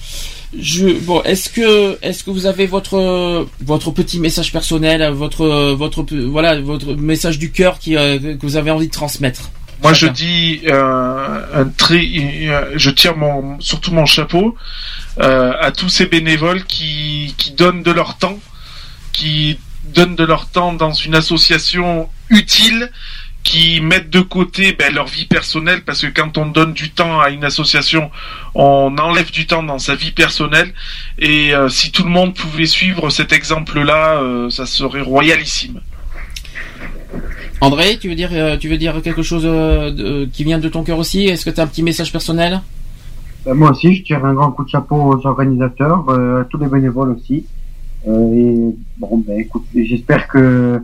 Je, 0.58 0.88
bon, 1.00 1.22
est-ce 1.24 1.50
que, 1.50 1.98
est-ce 2.02 2.24
que 2.24 2.30
vous 2.32 2.46
avez 2.46 2.66
votre, 2.68 3.48
votre 3.62 3.92
petit 3.92 4.20
message 4.20 4.52
personnel, 4.52 5.10
votre, 5.12 5.72
votre, 5.74 6.04
voilà, 6.26 6.60
votre 6.60 6.94
message 6.96 7.40
du 7.40 7.52
cœur 7.52 7.80
qui, 7.80 7.96
euh, 7.96 8.20
que 8.20 8.42
vous 8.42 8.58
avez 8.58 8.70
envie 8.72 8.88
de 8.88 8.92
transmettre? 8.92 9.50
Moi, 9.82 9.94
je 9.94 10.08
dis, 10.08 10.62
euh, 10.68 11.42
un 11.54 11.72
euh, 11.92 12.72
je 12.76 12.90
tire 12.92 13.18
mon, 13.18 13.60
surtout 13.60 13.92
mon 13.92 14.06
chapeau 14.06 14.56
euh, 15.20 15.54
à 15.60 15.72
tous 15.72 15.90
ces 15.90 16.06
bénévoles 16.06 16.64
qui, 16.66 17.34
qui 17.38 17.52
donnent 17.52 17.82
de 17.82 17.92
leur 17.92 18.18
temps, 18.18 18.40
qui 19.12 19.58
donnent 19.86 20.16
de 20.16 20.24
leur 20.24 20.50
temps 20.50 20.74
dans 20.74 20.94
une 20.94 21.16
association 21.16 22.10
utile, 22.30 22.90
qui 23.44 23.82
mettent 23.82 24.12
de 24.12 24.22
côté 24.22 24.74
ben, 24.74 24.94
leur 24.94 25.08
vie 25.08 25.26
personnelle, 25.26 25.82
parce 25.84 26.02
que 26.02 26.08
quand 26.08 26.38
on 26.38 26.46
donne 26.46 26.74
du 26.74 26.92
temps 26.92 27.20
à 27.20 27.32
une 27.32 27.44
association, 27.44 28.12
on 28.54 28.96
enlève 29.00 29.32
du 29.32 29.48
temps 29.48 29.64
dans 29.64 29.80
sa 29.80 29.96
vie 29.96 30.12
personnelle. 30.12 30.74
Et 31.18 31.56
euh, 31.56 31.68
si 31.68 31.92
tout 31.92 32.04
le 32.04 32.12
monde 32.12 32.36
pouvait 32.36 32.68
suivre 32.68 33.10
cet 33.10 33.34
exemple-là, 33.34 34.22
euh, 34.22 34.50
ça 34.52 34.68
serait 34.68 35.02
royalissime. 35.02 35.82
André, 37.62 37.98
tu 38.00 38.10
veux 38.10 38.16
dire, 38.16 38.30
euh, 38.32 38.58
tu 38.58 38.70
veux 38.70 38.78
dire 38.78 39.02
quelque 39.02 39.24
chose 39.24 39.44
euh, 39.46 39.92
de- 39.92 40.30
qui 40.32 40.44
vient 40.44 40.60
de 40.60 40.70
ton 40.70 40.84
cœur 40.84 41.00
aussi? 41.00 41.26
Est-ce 41.26 41.44
que 41.44 41.50
tu 41.50 41.60
as 41.60 41.64
un 41.64 41.68
petit 41.68 41.84
message 41.84 42.12
personnel? 42.12 42.62
Ben, 43.46 43.56
moi 43.56 43.72
aussi, 43.72 43.96
je 43.96 44.04
tire 44.04 44.24
un 44.24 44.36
grand 44.36 44.52
coup 44.52 44.64
de 44.64 44.70
chapeau 44.70 44.96
aux 44.96 45.26
organisateurs, 45.26 46.08
euh, 46.10 46.42
à 46.42 46.46
tous 46.46 46.60
les 46.60 46.68
bénévoles 46.68 47.18
aussi. 47.18 47.46
Euh, 48.08 48.72
bon, 48.98 49.24
ben 49.26 49.40
écoute, 49.40 49.66
j'espère 49.76 50.28
que 50.28 50.82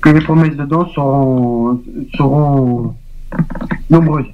que 0.00 0.10
les 0.10 0.20
promesses 0.20 0.56
de 0.56 0.64
dons 0.64 0.86
seront 0.92 1.82
seront 2.16 2.94
nombreuses. 3.88 4.26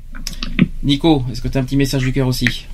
Nico, 0.83 1.23
est-ce 1.31 1.41
que 1.41 1.49
tu 1.49 1.59
as 1.59 1.61
un 1.61 1.65
petit 1.65 1.77
message 1.77 2.03
du 2.03 2.13
cœur 2.13 2.27
aussi? 2.27 2.67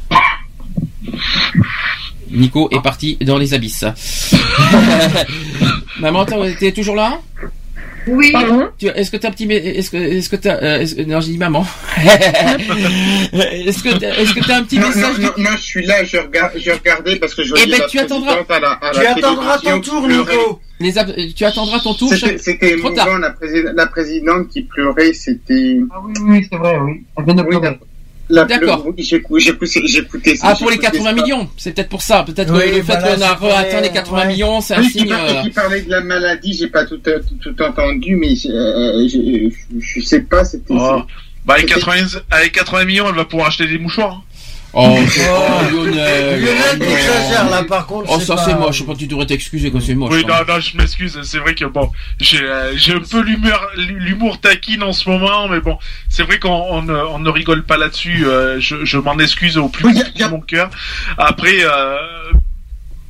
Nico 2.30 2.68
est 2.70 2.80
parti 2.82 3.16
dans 3.20 3.38
les 3.38 3.54
abysses. 3.54 3.84
Maman, 6.00 6.24
t'es 6.58 6.72
toujours 6.72 6.96
là? 6.96 7.20
Oui. 8.08 8.32
Tu- 8.78 8.86
Est-ce 8.88 9.10
que 9.10 9.16
t'as 9.16 9.28
un 9.28 9.30
petit, 9.32 9.44
est-ce 9.50 9.90
que, 9.90 9.96
est-ce 9.96 10.28
que 10.28 10.36
t'as, 10.36 10.56
euh, 10.62 10.84
non, 11.06 11.20
j'ai 11.20 11.32
dit 11.32 11.38
maman. 11.38 11.66
est-ce 13.32 13.82
que, 13.82 13.98
t'as- 13.98 14.14
est-ce 14.16 14.34
que 14.34 14.46
t'as 14.46 14.58
un 14.58 14.62
petit 14.64 14.78
non, 14.78 14.88
message 14.88 15.18
non, 15.18 15.28
non, 15.36 15.44
non, 15.50 15.56
je 15.56 15.62
suis 15.62 15.84
là, 15.86 16.04
je, 16.04 16.16
regarde, 16.18 16.52
je 16.56 16.70
regardais 16.70 17.16
parce 17.16 17.34
que 17.34 17.42
je 17.42 17.48
Eh 17.56 17.58
voyais 17.58 17.72
ben, 17.72 17.78
la 17.80 17.86
tu 17.86 17.98
attendras. 17.98 18.36
présidente 18.36 18.50
à 18.50 18.60
la, 18.60 18.70
à 18.72 18.90
Tu 18.92 19.02
la 19.02 19.10
attendras 19.12 19.58
ton 19.58 19.80
tour. 19.80 20.08
Nico. 20.08 20.60
Les 20.78 20.92
tu 21.34 21.44
attendras 21.44 21.80
ton 21.80 21.94
tour. 21.94 22.12
C'était 22.38 22.72
émouvant, 22.72 23.18
la, 23.18 23.30
prési- 23.30 23.64
la 23.74 23.86
présidente 23.86 24.48
qui 24.48 24.62
pleurait, 24.62 25.12
c'était... 25.14 25.78
Ah 25.90 26.00
oui, 26.04 26.12
oui, 26.22 26.46
c'est 26.50 26.58
vrai, 26.58 26.76
oui. 26.78 27.02
Elle 27.18 27.24
vient 27.24 27.34
de 27.34 27.42
Oui, 27.42 27.48
pleurer. 27.48 27.78
D'accord. 28.28 28.86
écouté 29.98 30.36
ça, 30.36 30.48
Ah, 30.50 30.54
pour 30.56 30.68
les 30.70 30.76
écouté 30.76 30.90
80 30.98 31.04
ça. 31.16 31.22
millions. 31.22 31.48
C'est 31.56 31.72
peut-être 31.74 31.88
pour 31.88 32.02
ça. 32.02 32.22
Peut-être 32.24 32.52
Oui, 32.52 32.58
que 32.70 32.76
le 32.76 32.82
fait 32.82 32.98
voilà, 32.98 33.34
qu'on 33.36 33.48
a 33.50 33.56
atteint 33.58 33.80
les- 33.80 33.88
les 33.88 33.92
80 33.94 34.20
ouais. 34.22 34.26
millions, 34.28 34.60
c'est 34.60 34.74
un 34.74 34.80
Oui, 34.80 34.86
qui, 34.90 34.98
signe. 34.98 35.08
parlait, 35.08 35.36
euh, 35.38 35.42
qui 35.42 35.50
parlait 35.50 35.82
de 35.82 35.90
la 35.90 36.00
maladie, 36.00 36.52
j'ai 36.54 36.66
pas 36.68 36.84
tout, 36.84 36.98
tout, 36.98 37.12
tout 37.40 37.62
entendu, 37.62 38.16
mais 38.16 38.32
euh, 38.46 39.06
je, 39.08 39.50
je, 39.78 40.00
je 40.00 40.00
sais 40.04 40.20
pas, 40.20 40.44
c'était... 40.44 40.74
Oh. 40.76 41.02
Bah, 41.44 41.54
avec 41.54 41.68
C'était- 41.68 41.80
80, 41.80 42.20
avec 42.32 42.52
80 42.52 42.84
millions, 42.86 43.08
elle 43.08 43.14
va 43.14 43.24
pouvoir 43.24 43.48
acheter 43.48 43.66
des 43.68 43.78
mouchoirs. 43.78 44.12
hein. 44.14 44.22
Oh, 44.78 44.98
c'est- 45.08 45.22
oh, 45.30 45.70
Lionel. 45.74 46.40
Lionel, 46.42 46.78
t'exagères 46.78 47.48
là, 47.50 47.62
par 47.64 47.86
contre. 47.86 48.10
Oh, 48.12 48.20
ça 48.20 48.36
pas- 48.36 48.44
c'est 48.44 48.54
moche. 48.54 48.76
Je 48.76 48.82
crois 48.82 48.94
que 48.94 49.00
tu 49.00 49.06
devrais 49.06 49.24
t'excuser 49.24 49.70
quand 49.70 49.80
c'est 49.80 49.94
moche. 49.94 50.12
Oui, 50.12 50.22
quand 50.28 50.38
non, 50.46 50.54
non, 50.54 50.60
je 50.60 50.76
m'excuse. 50.76 51.18
C'est 51.22 51.38
vrai 51.38 51.54
que 51.54 51.64
bon, 51.64 51.90
j'ai, 52.20 52.42
euh, 52.42 52.76
j'ai 52.76 52.92
un 52.92 53.00
peu 53.00 53.22
l'humeur, 53.22 53.66
l'humour 53.76 54.38
taquine 54.38 54.82
en 54.82 54.92
ce 54.92 55.08
moment, 55.08 55.48
mais 55.48 55.60
bon, 55.60 55.78
c'est 56.10 56.24
vrai 56.24 56.38
qu'on 56.38 56.50
on 56.50 56.82
ne, 56.82 56.92
on 56.92 57.18
ne 57.18 57.30
rigole 57.30 57.64
pas 57.64 57.78
là-dessus. 57.78 58.26
euh, 58.26 58.60
je 58.60 58.84
je 58.84 58.98
m'en 58.98 59.18
excuse 59.18 59.56
au 59.56 59.68
plus 59.70 59.94
de 59.94 60.24
mon 60.26 60.40
cœur. 60.40 60.68
Après, 61.16 61.56
euh, 61.62 61.96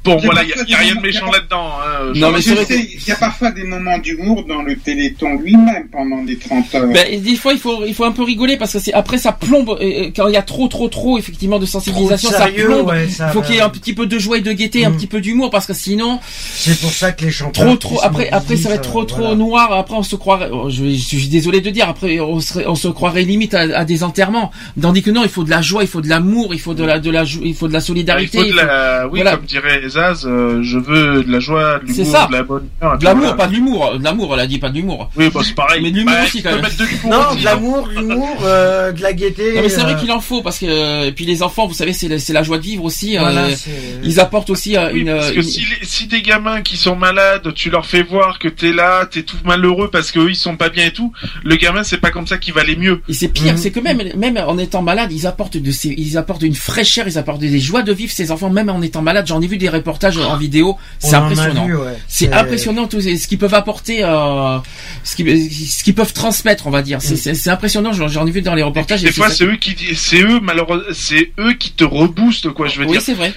bon, 0.06 0.16
voilà, 0.24 0.42
il 0.44 0.48
y, 0.70 0.74
a- 0.74 0.78
rien 0.78 0.88
de 0.90 0.94
moments- 0.94 1.00
méchant 1.02 1.30
là-dedans. 1.30 1.68
Hein, 1.80 2.12
Non, 2.14 2.30
mais 2.32 2.40
je 2.40 2.54
il 2.72 3.08
y 3.08 3.12
a 3.12 3.16
parfois 3.16 3.50
des 3.50 3.64
moments 3.64 3.98
d'humour 3.98 4.44
dans 4.48 4.62
le 4.62 4.76
Téléthon 4.76 5.38
lui-même 5.38 5.88
pendant 5.92 6.22
les 6.24 6.36
30 6.38 6.74
heures. 6.74 6.86
Ben, 6.88 7.06
et 7.10 7.18
des 7.18 7.36
fois, 7.36 7.52
il 7.52 7.58
faut, 7.58 7.84
il 7.86 7.94
faut 7.94 8.04
un 8.04 8.12
peu 8.12 8.22
rigoler 8.22 8.56
parce 8.56 8.72
que 8.72 8.78
c'est 8.78 8.92
après 8.92 9.18
ça 9.18 9.32
plombe 9.32 9.76
euh, 9.80 10.10
quand 10.14 10.28
il 10.28 10.34
y 10.34 10.36
a 10.36 10.42
trop, 10.42 10.68
trop, 10.68 10.88
trop 10.88 11.18
effectivement 11.18 11.58
de 11.58 11.66
sensibilisation, 11.66 12.30
de 12.30 12.34
ça 12.34 12.44
sérieux, 12.46 12.66
plombe. 12.66 12.88
ouais, 12.88 13.08
ça 13.08 13.28
il 13.28 13.32
faut 13.32 13.42
qu'il 13.42 13.54
y 13.54 13.58
ait 13.58 13.62
un 13.62 13.68
petit 13.68 13.92
peu 13.94 14.06
de 14.06 14.18
joie 14.18 14.38
et 14.38 14.40
de 14.40 14.52
gaieté, 14.52 14.84
un 14.84 14.90
Mm. 14.90 14.96
petit 14.96 15.06
peu 15.06 15.20
d'humour 15.20 15.50
parce 15.50 15.66
que 15.66 15.74
sinon, 15.74 16.20
C'est 16.54 16.78
pour 16.80 16.90
ça 16.92 17.12
que 17.12 17.24
les 17.24 17.30
chanteurs. 17.30 17.64
trop, 17.66 17.76
trop. 17.76 18.00
Après, 18.02 18.28
après, 18.30 18.56
ça 18.56 18.68
va 18.70 18.76
être 18.76 18.82
trop, 18.82 19.02
euh, 19.02 19.04
trop 19.04 19.20
voilà. 19.20 19.34
noir. 19.36 19.72
Après, 19.72 19.96
on 19.96 20.02
se 20.02 20.16
croirait. 20.16 20.48
oh, 20.52 20.70
je, 20.70 20.84
je 20.90 20.94
suis 21.16 21.28
désolé 21.28 21.60
de 21.60 21.70
dire. 21.70 21.88
Après, 21.88 22.20
on, 22.20 22.40
serait, 22.40 22.66
on 22.66 22.74
se 22.74 22.88
croirait 22.88 23.22
limite 23.22 23.54
à, 23.54 23.60
à 23.78 23.84
des 23.84 24.02
enterrements. 24.04 24.50
Tandis 24.80 25.02
que 25.02 25.10
non, 25.10 25.22
il 25.24 25.28
faut 25.30 25.44
de 25.44 25.50
la 25.50 25.62
joie, 25.62 25.82
il 25.82 25.88
faut 25.88 26.00
de 26.00 26.08
l'amour, 26.08 26.54
il 26.54 26.60
faut 26.60 26.74
de 26.74 26.84
la, 26.84 26.98
de 26.98 27.10
la, 27.10 27.24
il 27.42 27.54
faut 27.54 27.68
de 27.68 27.72
la 27.72 27.78
il 27.78 27.82
solidarité. 27.82 28.38
faut 28.38 28.44
de 28.44 28.48
il 28.48 28.54
faut- 28.54 28.66
la, 28.66 29.08
oui, 29.10 29.22
comme 29.22 29.44
dirait 29.46 29.80
Zaz, 29.96 30.26
euh, 30.26 30.62
je 30.62 30.78
veux 30.78 31.24
de 31.24 31.32
la 31.32 31.40
joie, 31.40 31.78
de 31.80 31.86
C'est 31.90 31.98
l'humour, 32.02 32.12
ça. 32.16 32.26
de 32.26 32.32
la 32.32 32.42
bonne 32.42 32.68
humeur. 32.80 32.98
De 32.98 33.04
l'amour, 33.04 33.20
voilà. 33.22 33.36
pas 33.36 33.46
de 33.46 33.52
l'humour. 33.54 33.98
De 33.98 34.04
l'amour, 34.04 34.34
elle 34.34 34.40
a 34.40 34.46
dit 34.46 34.58
pas 34.58 34.68
de 34.68 34.74
l'humour. 34.74 35.10
Oui, 35.16 35.30
bah, 35.32 35.40
c'est 35.44 35.54
pareil. 35.54 35.80
Mais 35.82 35.90
de 35.90 35.96
l'humour 35.96 36.14
Bah, 36.14 36.24
aussi, 36.24 36.42
quand 36.42 36.50
même. 36.50 36.60
de 36.62 37.08
Non, 37.08 37.16
aussi, 37.30 37.42
de 37.42 37.48
hein. 37.48 37.50
l'amour, 37.54 37.88
l'humour, 37.88 38.38
euh, 38.44 38.92
de 38.92 39.02
la 39.02 39.12
gaieté. 39.12 39.54
Non 39.54 39.62
mais 39.62 39.68
c'est 39.68 39.80
vrai 39.80 39.92
euh, 39.94 39.96
qu'il 39.96 40.12
en 40.12 40.20
faut 40.20 40.42
parce 40.42 40.58
que 40.58 41.06
et 41.06 41.12
puis 41.12 41.24
les 41.24 41.42
enfants, 41.42 41.66
vous 41.66 41.74
savez, 41.74 41.92
c'est 41.92 42.08
la- 42.08 42.18
c'est 42.18 42.32
la 42.32 42.42
joie 42.42 42.58
de 42.58 42.62
vivre 42.62 42.84
aussi. 42.84 43.16
Voilà, 43.16 43.46
euh, 43.46 43.54
c'est- 43.56 43.70
ils 44.04 44.20
apportent 44.20 44.50
aussi 44.50 44.76
Oui, 44.92 45.00
une. 45.00 45.12
parce 45.14 45.30
que 45.30 45.36
une- 45.36 45.42
si, 45.42 45.60
les- 45.60 45.86
si 45.86 46.06
des 46.06 46.22
gamins 46.22 46.62
qui 46.62 46.76
sont 46.76 46.96
malades, 46.96 47.52
tu 47.54 47.70
leur 47.70 47.86
fais 47.86 48.02
voir 48.02 48.38
que 48.38 48.48
t'es 48.48 48.72
là, 48.72 49.06
t'es 49.06 49.22
tout 49.22 49.36
malheureux 49.44 49.88
parce 49.90 50.10
qu'eux 50.12 50.28
ils 50.30 50.36
sont 50.36 50.56
pas 50.56 50.68
bien 50.68 50.86
et 50.86 50.92
tout, 50.92 51.12
le 51.44 51.56
gamin 51.56 51.82
c'est 51.82 51.98
pas 51.98 52.10
comme 52.10 52.26
ça 52.26 52.36
qu'il 52.38 52.52
va 52.54 52.60
aller 52.60 52.76
mieux. 52.76 53.00
Et 53.08 53.12
c'est 53.14 53.28
pire, 53.28 53.52
Mhm. 53.52 53.58
c'est 53.58 53.70
que 53.70 53.80
même, 53.80 54.02
même 54.16 54.36
en 54.36 54.58
étant 54.58 54.82
malade, 54.82 55.10
ils 55.12 55.26
apportent 55.26 55.56
de 55.56 55.70
ces, 55.70 55.94
ils 55.96 56.18
apportent 56.18 56.42
une 56.42 56.54
fraîcheur, 56.54 57.06
ils 57.08 57.16
apportent 57.18 57.40
des 57.40 57.58
joies 57.58 57.82
de 57.82 57.92
vivre 57.92 58.12
ces 58.12 58.30
enfants, 58.30 58.50
même 58.50 58.68
en 58.68 58.82
étant 58.82 59.02
malade. 59.02 59.26
J'en 59.26 59.40
ai 59.40 59.46
vu 59.46 59.56
des, 59.56 59.68
ré- 59.68 59.82
reportages 59.86 60.18
en 60.18 60.36
vidéo, 60.36 60.76
c'est 60.98 61.14
impressionnant. 61.14 61.66
ouais. 61.66 61.96
C'est 62.08 62.32
impressionnant 62.32 62.86
tout 62.86 63.00
ce 63.00 63.26
qu'ils 63.28 63.38
peuvent 63.38 63.54
apporter, 63.54 64.02
euh, 64.02 64.58
ce 65.04 65.16
qu'ils 65.16 65.50
ce 65.52 65.84
qu'ils 65.84 65.94
peuvent 65.94 66.12
transmettre, 66.12 66.66
on 66.66 66.70
va 66.70 66.82
dire. 66.82 66.98
C'est 67.00 67.46
Mm. 67.46 67.50
impressionnant. 67.50 67.92
J'en 67.92 68.26
ai 68.26 68.30
vu 68.30 68.42
dans 68.42 68.54
les 68.54 68.62
reportages. 68.62 69.02
Des 69.02 69.08
et 69.08 69.12
fois, 69.12 69.30
c'est 69.30 69.44
eux 69.44 69.56
qui, 69.56 69.76
c'est 69.94 70.20
eux 70.22 70.40
malheureusement, 70.42 70.92
c'est 70.92 71.32
eux 71.38 71.54
qui 71.54 71.70
te 71.72 71.84
reboostent 71.84 72.50
quoi. 72.50 72.68
Je 72.68 72.80
veux 72.80 72.86
Oui, 72.86 72.92
dire. 72.92 73.02
c'est 73.02 73.14
vrai. 73.14 73.32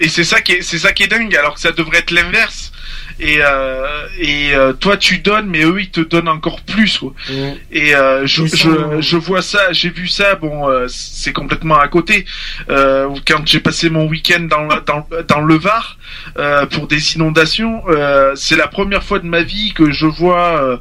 Et 0.00 0.08
c'est 0.08 0.24
ça 0.24 0.40
qui 0.40 0.52
est, 0.52 0.62
c'est 0.62 0.78
ça 0.78 0.92
qui 0.92 1.02
est 1.02 1.08
dingue. 1.08 1.34
Alors 1.36 1.54
que 1.54 1.60
ça 1.60 1.72
devrait 1.72 1.98
être 1.98 2.10
l'inverse. 2.12 2.70
Et 3.20 3.38
euh, 3.40 3.86
et 4.18 4.54
euh, 4.54 4.72
toi 4.72 4.96
tu 4.96 5.18
donnes, 5.18 5.46
mais 5.46 5.62
eux 5.64 5.80
ils 5.80 5.90
te 5.90 6.00
donnent 6.00 6.28
encore 6.28 6.60
plus. 6.62 6.98
Quoi. 6.98 7.12
Et 7.70 7.94
euh, 7.94 8.26
je, 8.26 8.42
ça, 8.46 8.56
je, 8.56 9.00
je 9.00 9.16
vois 9.16 9.40
ça, 9.42 9.72
j'ai 9.72 9.90
vu 9.90 10.08
ça. 10.08 10.34
Bon, 10.34 10.68
euh, 10.68 10.86
c'est 10.88 11.32
complètement 11.32 11.78
à 11.78 11.86
côté. 11.88 12.24
Euh, 12.70 13.08
quand 13.26 13.46
j'ai 13.46 13.60
passé 13.60 13.88
mon 13.90 14.06
week-end 14.06 14.40
dans 14.50 14.62
le- 14.64 14.80
dans 14.84 15.06
dans 15.28 15.40
le 15.40 15.54
Var 15.56 15.96
euh, 16.38 16.66
pour 16.66 16.88
des 16.88 17.14
inondations, 17.14 17.82
euh, 17.88 18.32
c'est 18.34 18.56
la 18.56 18.66
première 18.66 19.04
fois 19.04 19.20
de 19.20 19.26
ma 19.26 19.42
vie 19.42 19.72
que 19.74 19.92
je 19.92 20.06
vois 20.06 20.60
euh, 20.62 20.76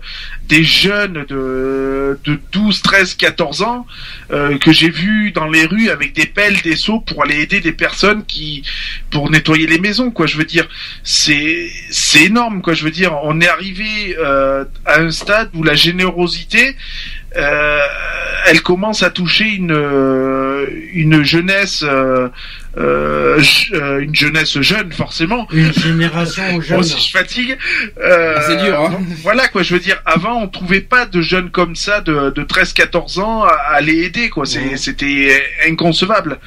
des 0.47 0.63
jeunes 0.63 1.25
de 1.27 2.19
de 2.25 2.39
12, 2.51 2.81
13, 2.81 3.15
14 3.15 3.61
ans 3.63 3.85
euh, 4.31 4.57
que 4.57 4.71
j'ai 4.71 4.89
vus 4.89 5.31
dans 5.31 5.47
les 5.47 5.65
rues 5.65 5.89
avec 5.89 6.13
des 6.13 6.25
pelles, 6.25 6.61
des 6.61 6.75
seaux 6.75 6.99
pour 6.99 7.23
aller 7.23 7.41
aider 7.41 7.59
des 7.59 7.71
personnes 7.71 8.23
qui 8.25 8.63
pour 9.09 9.29
nettoyer 9.29 9.67
les 9.67 9.79
maisons. 9.79 10.11
Quoi, 10.11 10.25
je 10.25 10.37
veux 10.37 10.45
dire, 10.45 10.67
c'est 11.03 11.69
c'est 11.89 12.23
énorme. 12.23 12.61
Quoi, 12.61 12.73
je 12.73 12.83
veux 12.83 12.91
dire, 12.91 13.17
on 13.23 13.39
est 13.41 13.47
arrivé 13.47 14.15
euh, 14.19 14.65
à 14.85 14.99
un 14.99 15.11
stade 15.11 15.49
où 15.53 15.63
la 15.63 15.75
générosité 15.75 16.75
euh, 17.37 17.79
elle 18.47 18.61
commence 18.61 19.03
à 19.03 19.09
toucher 19.09 19.45
une 19.45 19.71
euh, 19.71 20.67
une 20.93 21.23
jeunesse 21.23 21.83
euh, 21.87 22.29
euh, 22.77 23.41
euh, 23.73 23.99
une 23.99 24.15
jeunesse 24.15 24.59
jeune 24.61 24.91
forcément. 24.91 25.47
Une 25.51 25.73
génération 25.73 26.61
jeune. 26.61 26.77
Bon, 26.77 26.83
si 26.83 27.07
je 27.07 27.11
fatigue. 27.11 27.57
Euh, 28.01 28.39
c'est 28.47 28.57
dur, 28.57 28.79
hein. 28.79 28.99
voilà 29.21 29.47
quoi 29.47 29.63
je 29.63 29.73
veux 29.73 29.79
dire 29.79 30.01
avant 30.05 30.41
on 30.41 30.47
trouvait 30.47 30.81
pas 30.81 31.05
de 31.05 31.21
jeunes 31.21 31.51
comme 31.51 31.75
ça 31.75 32.01
de, 32.01 32.31
de 32.31 32.43
13 32.43 32.73
14 32.73 33.19
ans 33.19 33.43
à, 33.43 33.51
à 33.75 33.81
les 33.81 34.03
aider 34.03 34.29
quoi. 34.29 34.45
C'était 34.45 35.43
inconcevable 35.67 36.39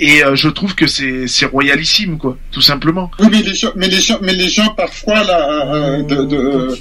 et 0.00 0.24
euh, 0.24 0.34
je 0.36 0.48
trouve 0.48 0.74
que 0.74 0.86
c'est 0.86 1.26
c'est 1.28 1.46
royalissime 1.46 2.18
quoi 2.18 2.36
tout 2.50 2.60
simplement 2.60 3.10
Oui, 3.20 3.28
mais 3.30 3.42
les 3.42 3.54
gens, 3.54 3.72
mais 3.76 3.88
les 3.88 4.00
gens, 4.00 4.18
mais 4.22 4.34
les 4.34 4.48
gens 4.48 4.74
parfois 4.74 5.22
là, 5.24 5.74
euh, 5.74 6.02
de, 6.02 6.24
de, 6.24 6.36
euh, 6.36 6.76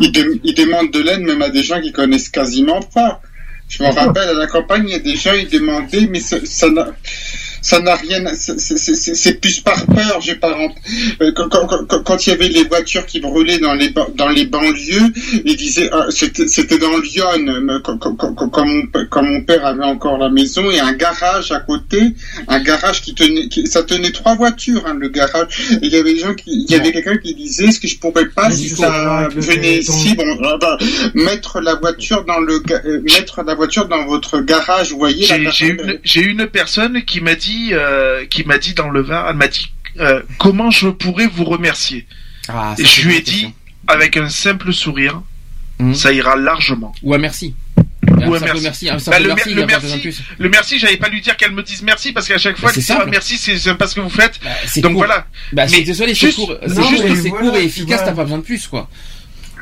ils, 0.00 0.12
dé- 0.12 0.40
ils 0.44 0.54
demandent 0.54 0.90
de 0.92 1.00
l'aide 1.00 1.20
même 1.20 1.42
à 1.42 1.48
des 1.50 1.62
gens 1.62 1.80
qui 1.80 1.92
connaissent 1.92 2.28
quasiment 2.28 2.80
pas. 2.82 3.20
Je 3.68 3.82
me 3.82 3.88
rappelle 3.88 4.28
à 4.30 4.32
la 4.32 4.46
campagne, 4.46 4.84
il 4.86 4.92
y 4.92 4.94
a 4.94 4.98
des 4.98 5.16
gens 5.16 5.32
ils 5.34 5.48
demandaient, 5.48 6.06
mais 6.10 6.20
ça 6.20 6.38
ça 6.44 6.70
n'a 6.70 6.86
ça 6.86 7.47
n'a 7.80 7.94
rien, 7.96 8.24
c'est- 8.34 9.40
plus 9.40 9.60
par 9.60 9.84
peur. 9.86 10.20
J'ai 10.20 10.34
pas 10.36 10.56
euh, 11.20 11.32
quand, 11.34 11.48
quand, 12.04 12.26
il 12.26 12.30
y 12.30 12.32
avait 12.32 12.48
les 12.48 12.64
voitures 12.64 13.06
qui 13.06 13.20
brûlaient 13.20 13.58
dans 13.58 13.74
les 13.74 13.92
dans 14.14 14.28
les 14.28 14.46
banlieues, 14.46 15.12
ils 15.44 15.56
disaient 15.56 15.88
ah, 15.92 16.06
c'était 16.10 16.78
dans 16.78 16.96
Lyon, 16.98 17.26
mais 17.62 17.74
quand, 17.84 17.98
mon, 19.22 19.42
père- 19.42 19.64
avait 19.66 19.84
encore 19.84 20.18
la 20.18 20.28
maison 20.28 20.70
et 20.70 20.78
un 20.80 20.92
garage 20.92 21.52
à 21.52 21.60
côté, 21.60 22.00
un 22.48 22.60
garage 22.60 23.02
qui 23.02 23.14
tenait, 23.14 23.48
qui- 23.48 23.66
ça 23.66 23.82
tenait 23.82 24.12
trois 24.12 24.34
voitures, 24.34 24.84
hein, 24.86 24.94
le 24.98 25.08
garage. 25.08 25.48
Et 25.82 25.86
il 25.86 25.92
y 25.92 25.96
avait 25.96 26.14
des 26.14 26.20
gens 26.20 26.34
qui, 26.34 26.64
il 26.68 26.70
y 26.70 26.74
avait 26.74 26.92
quelqu'un 26.92 27.16
qui 27.18 27.34
disait, 27.34 27.66
est-ce 27.66 27.80
que 27.80 27.88
je 27.88 27.98
pourrais 27.98 28.28
pas, 28.28 28.48
Mais 28.48 28.54
si 28.56 28.68
ça 28.70 29.28
le 29.34 29.40
venait 29.40 29.78
ici, 29.78 30.14
bon, 30.14 30.24
ah 30.44 30.56
bah, 30.60 30.78
mettre 31.14 31.60
la 31.60 31.74
voiture 31.74 32.24
dans 32.24 32.40
le, 32.40 32.62
euh, 32.70 33.00
mettre 33.02 33.42
la 33.42 33.54
voiture 33.54 33.88
dans 33.88 34.04
votre 34.06 34.40
garage, 34.40 34.92
vous 34.92 34.98
voyez. 34.98 35.26
une 35.68 35.98
j'ai 36.04 36.22
une 36.22 36.46
personne 36.46 37.02
qui 37.04 37.20
m'a 37.20 37.34
dit 37.34 37.47
euh, 37.72 38.24
qui 38.26 38.44
m'a 38.44 38.58
dit 38.58 38.74
dans 38.74 38.90
le 38.90 39.00
Var 39.02 39.28
elle 39.30 39.36
m'a 39.36 39.48
dit 39.48 39.72
euh, 40.00 40.22
comment 40.38 40.70
je 40.70 40.88
pourrais 40.88 41.26
vous 41.26 41.44
remercier 41.44 42.06
Ah, 42.48 42.74
et 42.78 42.84
ça, 42.84 42.88
je 42.90 43.06
lui 43.08 43.16
ai 43.16 43.20
dit 43.20 43.52
avec 43.86 44.16
un 44.16 44.28
simple 44.28 44.72
sourire 44.72 45.22
Mhm. 45.80 45.94
ça 45.94 46.12
ira 46.12 46.34
largement 46.34 46.92
Ou 47.04 47.14
un 47.14 47.18
merci. 47.18 47.54
Ou 48.26 48.34
un 48.34 48.36
un 48.36 48.40
simple 48.40 48.58
merci. 48.62 48.86
merci. 48.86 48.88
Un 48.90 49.10
Bah, 49.12 49.20
le, 49.20 49.28
merci, 49.28 49.54
le 49.54 49.64
merci, 49.64 50.10
le 50.38 50.48
merci, 50.48 50.78
j'allais 50.80 50.96
pas 50.96 51.08
lui 51.08 51.20
dire 51.20 51.36
qu'elle 51.36 51.52
me 51.52 51.62
dise 51.62 51.82
merci 51.82 52.10
parce 52.12 52.26
qu'à 52.26 52.36
chaque 52.38 52.56
fois, 52.58 52.70
Bah, 52.70 52.74
elle 52.76 52.82
c'est 52.82 52.94
dit 52.94 52.98
ah, 53.00 53.06
merci, 53.08 53.38
c'est 53.38 53.74
pas 53.76 53.86
ce 53.86 53.94
que 53.94 54.00
vous 54.00 54.10
faites. 54.10 54.40
c'est 54.66 54.80
Donc 54.80 54.92
court. 54.94 55.02
voilà. 55.06 55.26
Bah, 55.52 55.68
c'est 55.68 55.76
Mais 55.78 55.82
désolé, 55.84 56.14
c'est 56.16 56.26
juste- 56.26 56.36
court. 56.36 56.52
C'est 56.66 56.74
non, 56.74 56.88
juste 56.90 57.22
c'est 57.22 57.30
court 57.30 57.56
et 57.56 57.64
efficace, 57.64 58.02
t'as 58.04 58.10
pas 58.12 58.24
besoin 58.24 58.38
de 58.38 58.42
plus, 58.42 58.66
quoi. 58.66 58.88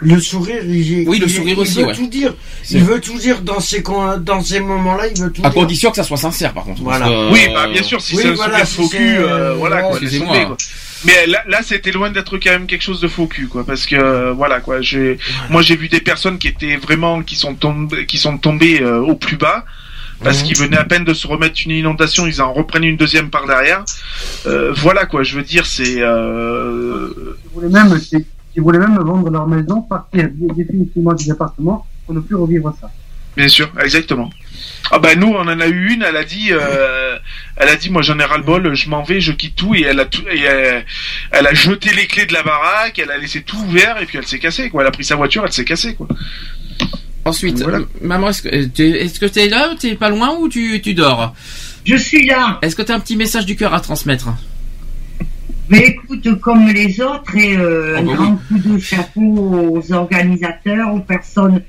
Le 0.02 0.20
sourire, 0.20 0.62
il, 0.64 1.08
Oui, 1.08 1.18
le 1.18 1.26
il- 1.26 1.30
sourire 1.30 1.54
il 1.56 1.60
aussi, 1.60 1.78
veut 1.80 1.86
ouais. 1.86 1.94
tout 1.94 2.06
dire. 2.06 2.34
Il 2.70 2.84
veut 2.84 3.00
tout 3.00 3.18
dire 3.18 3.40
dans 3.40 3.60
ces 3.60 3.82
dans 4.20 4.42
ces 4.42 4.60
moments-là, 4.60 5.08
il 5.14 5.20
veut 5.22 5.30
tout 5.32 5.40
À 5.42 5.48
dire. 5.50 5.54
condition 5.54 5.90
que 5.90 5.96
ça 5.96 6.02
soit 6.04 6.16
sincère, 6.18 6.52
par 6.52 6.64
contre. 6.64 6.82
Voilà. 6.82 7.06
Que, 7.06 7.32
Oui, 7.32 7.40
euh, 7.48 7.54
bah 7.54 7.68
bien 7.72 7.82
sûr, 7.82 8.00
si 8.00 8.14
oui, 8.14 8.22
c'est 8.22 8.28
un 8.28 8.32
voilà, 8.34 8.64
sourire 8.64 8.66
si 8.66 8.74
faux 8.76 8.88
c'est, 8.90 8.96
cul, 8.98 9.16
euh, 9.16 9.28
euh, 9.52 9.54
voilà, 9.54 9.82
quoi. 9.82 9.98
Mais 11.04 11.26
là, 11.26 11.42
là, 11.48 11.60
c'était 11.62 11.92
loin 11.92 12.10
d'être 12.10 12.36
quand 12.38 12.50
même 12.50 12.66
quelque 12.66 12.82
chose 12.82 13.00
de 13.00 13.08
faux 13.08 13.26
cul, 13.26 13.48
quoi, 13.48 13.64
parce 13.64 13.86
que 13.86 13.96
euh, 13.96 14.32
voilà, 14.32 14.60
quoi. 14.60 14.80
J'ai, 14.82 15.18
moi, 15.50 15.62
j'ai 15.62 15.76
vu 15.76 15.88
des 15.88 16.00
personnes 16.00 16.38
qui 16.38 16.48
étaient 16.48 16.76
vraiment, 16.76 17.22
qui 17.22 17.36
sont 17.36 17.54
tombées, 17.54 18.06
qui 18.06 18.18
sont 18.18 18.36
tombées 18.38 18.80
euh, 18.82 19.00
au 19.00 19.14
plus 19.14 19.36
bas. 19.36 19.64
Parce 20.24 20.42
qu'ils 20.42 20.56
venaient 20.56 20.78
à 20.78 20.84
peine 20.84 21.04
de 21.04 21.12
se 21.12 21.26
remettre 21.26 21.60
une 21.66 21.72
inondation, 21.72 22.26
ils 22.26 22.40
en 22.40 22.50
reprennent 22.50 22.84
une 22.84 22.96
deuxième 22.96 23.28
par 23.28 23.46
derrière. 23.46 23.84
Euh, 24.46 24.72
voilà 24.74 25.04
quoi, 25.04 25.22
je 25.22 25.36
veux 25.36 25.42
dire, 25.42 25.66
c'est 25.66 25.96
euh, 26.00 27.36
ils 28.56 28.62
voulaient 28.62 28.78
même 28.78 28.96
vendre 28.98 29.30
leur 29.30 29.46
maison, 29.46 29.82
partir 29.82 30.28
dé- 30.32 30.54
définitivement 30.64 31.12
du 31.14 31.26
département 31.26 31.86
pour 32.04 32.14
ne 32.14 32.20
plus 32.20 32.34
revivre 32.36 32.72
ça. 32.80 32.90
Bien 33.36 33.48
sûr, 33.48 33.70
exactement. 33.82 34.30
Ah 34.90 34.98
bah 34.98 35.14
nous 35.14 35.26
on 35.28 35.40
en 35.40 35.60
a 35.60 35.66
eu 35.66 35.90
une, 35.92 36.02
elle 36.02 36.16
a 36.16 36.24
dit, 36.24 36.48
euh, 36.52 37.18
elle 37.56 37.68
a 37.68 37.76
dit 37.76 37.90
moi 37.90 38.00
j'en 38.00 38.18
ai 38.18 38.24
ras 38.24 38.38
le 38.38 38.44
bol, 38.44 38.74
je 38.74 38.88
m'en 38.88 39.02
vais, 39.02 39.20
je 39.20 39.32
quitte 39.32 39.56
tout 39.56 39.74
et 39.74 39.82
elle 39.82 40.00
a 40.00 40.06
tout, 40.06 40.22
et 40.32 40.40
elle, 40.40 40.86
elle 41.32 41.46
a 41.46 41.52
jeté 41.52 41.92
les 41.94 42.06
clés 42.06 42.24
de 42.24 42.32
la 42.32 42.42
baraque, 42.42 42.98
elle 42.98 43.10
a 43.10 43.18
laissé 43.18 43.42
tout 43.42 43.58
ouvert 43.58 44.00
et 44.00 44.06
puis 44.06 44.16
elle 44.16 44.26
s'est 44.26 44.38
cassée 44.38 44.70
quoi. 44.70 44.82
Elle 44.82 44.88
a 44.88 44.90
pris 44.92 45.04
sa 45.04 45.16
voiture, 45.16 45.44
elle 45.44 45.52
s'est 45.52 45.64
cassée 45.66 45.94
quoi. 45.94 46.06
Ensuite, 47.26 47.60
Voilà. 47.60 47.78
euh, 47.78 47.84
maman, 48.02 48.28
est-ce 48.30 48.42
que 48.42 48.48
euh, 48.54 48.66
tu 48.72 48.84
est-ce 48.84 49.18
que 49.20 49.26
t'es 49.26 49.48
là 49.48 49.70
ou 49.70 49.74
t'es 49.74 49.96
pas 49.96 50.08
loin 50.08 50.36
ou 50.38 50.48
tu, 50.48 50.80
tu 50.80 50.94
dors? 50.94 51.34
Je 51.84 51.96
suis 51.96 52.24
là. 52.26 52.58
Est-ce 52.62 52.74
que 52.76 52.82
t'as 52.82 52.94
un 52.94 53.00
petit 53.00 53.16
message 53.16 53.44
du 53.46 53.56
cœur 53.56 53.74
à 53.74 53.80
transmettre? 53.80 54.28
Mais 55.68 55.78
écoute, 55.80 56.40
comme 56.40 56.68
les 56.68 57.00
autres, 57.00 57.36
et 57.36 57.56
euh, 57.56 57.94
Oh, 57.96 57.98
un 58.00 58.04
bah 58.04 58.12
grand 58.14 58.36
coup 58.48 58.58
de 58.58 58.78
chapeau 58.78 59.20
aux 59.82 59.92
organisateurs, 59.92 60.94
aux 60.94 61.00
personnes 61.00 61.62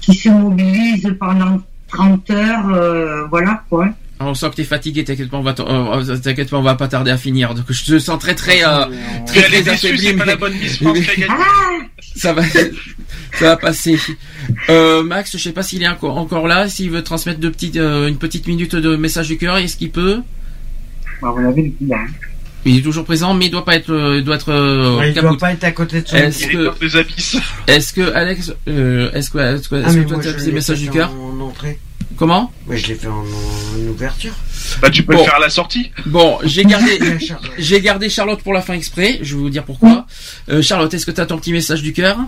qui 0.00 0.14
se 0.14 0.28
mobilisent 0.28 1.14
pendant 1.18 1.60
30 1.88 2.30
heures, 2.30 2.68
euh, 2.74 3.26
voilà 3.28 3.62
quoi. 3.70 3.88
Ah, 4.20 4.26
On 4.26 4.34
sent 4.34 4.50
que 4.50 4.56
t'es 4.56 4.64
fatigué, 4.64 5.04
t'inquiète 5.04 5.30
pas, 5.30 5.36
on 5.38 5.42
va 5.42 5.54
euh, 5.60 6.16
t'inquiète 6.18 6.50
pas, 6.50 6.56
on 6.58 6.62
va 6.62 6.74
pas 6.74 6.88
tarder 6.88 7.10
à 7.12 7.16
finir. 7.16 7.54
Donc 7.54 7.64
je 7.70 7.84
te 7.84 7.98
sens 7.98 8.18
très 8.18 8.34
très 8.34 8.64
euh, 8.64 8.84
très, 9.26 9.40
est 9.40 9.62
très 9.62 9.76
c'est 9.76 10.12
pas 10.16 10.24
mais- 10.24 10.30
la 10.32 10.36
bonne 10.36 10.54
Miss 10.54 10.76
France 10.78 10.98
qui 10.98 11.10
a 11.10 11.14
gagné. 11.14 11.26
Ah 11.30 11.84
ça 12.16 12.32
va 12.32 12.42
ça 12.42 13.44
va 13.44 13.56
passer. 13.56 13.96
Euh, 14.70 15.02
Max, 15.04 15.36
je 15.36 15.42
sais 15.42 15.52
pas 15.52 15.62
s'il 15.62 15.82
est 15.84 15.88
encore 15.88 16.18
encore 16.18 16.48
là, 16.48 16.68
s'il 16.68 16.90
veut 16.90 17.02
transmettre 17.04 17.38
de 17.38 17.48
petites 17.48 17.76
euh, 17.76 18.08
une 18.08 18.18
petite 18.18 18.46
minute 18.48 18.74
de 18.74 18.96
message 18.96 19.28
du 19.28 19.38
cœur, 19.38 19.56
est-ce 19.58 19.76
qu'il 19.76 19.90
peut? 19.92 20.20
Bah, 21.22 21.30
vous 21.30 21.38
l'avez 21.40 21.72
là. 21.86 21.98
hein. 22.00 22.06
Il 22.64 22.76
est 22.78 22.82
toujours 22.82 23.04
présent, 23.04 23.34
mais 23.34 23.46
il 23.46 23.50
doit 23.50 23.64
pas 23.64 23.76
être 23.76 23.90
euh, 23.90 24.18
il 24.18 24.24
doit 24.24 24.34
être 24.36 24.50
euh, 24.52 24.98
Ouais, 24.98 25.10
il 25.10 25.14
doit 25.14 25.36
pas 25.38 25.52
être 25.52 25.64
à 25.64 25.70
côté 25.72 26.02
de 26.02 26.08
son 26.08 26.16
Est-ce 26.16 26.42
Il 26.44 26.48
est 26.48 26.52
que 26.52 26.64
dans 26.66 26.74
les 26.80 26.96
abysses. 26.96 27.36
est-ce 27.66 27.92
que 27.92 28.12
Alex 28.12 28.52
euh, 28.68 29.10
est-ce 29.12 29.30
que 29.30 29.38
est-ce 29.38 29.68
que, 29.68 29.76
Ah, 29.84 29.94
que 29.94 30.00
toi 30.08 30.18
t'as 30.22 30.36
je 30.38 30.44
des 30.44 30.52
messages 30.52 30.80
du 30.80 30.90
cœur 30.90 31.12
En 31.14 31.40
entrée. 31.40 31.78
Comment? 32.16 32.52
Mais 32.66 32.76
je 32.76 32.88
l'ai 32.88 32.94
fait 32.96 33.06
en, 33.06 33.20
en 33.22 33.88
ouverture. 33.90 34.32
Bah 34.82 34.90
tu 34.90 35.04
peux 35.04 35.14
Bon. 35.14 35.20
le 35.20 35.24
faire 35.24 35.36
à 35.36 35.40
la 35.40 35.50
sortie. 35.50 35.92
Bon, 36.06 36.38
j'ai 36.42 36.64
gardé 36.66 36.98
j'ai 37.58 37.80
gardé 37.80 38.08
Charlotte 38.08 38.42
pour 38.42 38.52
la 38.52 38.60
fin 38.60 38.74
exprès, 38.74 39.18
je 39.22 39.36
vais 39.36 39.40
vous 39.40 39.50
dire 39.50 39.64
pourquoi. 39.64 40.04
Euh, 40.50 40.60
Charlotte, 40.60 40.92
est-ce 40.92 41.06
que 41.06 41.10
tu 41.12 41.20
as 41.20 41.26
ton 41.26 41.38
petit 41.38 41.52
message 41.52 41.80
du 41.82 41.92
cœur? 41.92 42.18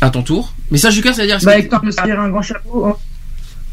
À 0.00 0.10
ton 0.10 0.22
tour. 0.22 0.54
Message 0.70 0.94
du 0.94 1.02
cœur, 1.02 1.14
c'est-à-dire 1.14 1.38
Bah, 1.42 1.60
que- 1.60 1.90
se 1.90 1.96
tirer 1.96 2.12
un 2.12 2.28
grand 2.28 2.42
chapeau. 2.42 2.86
hein. 2.86 2.96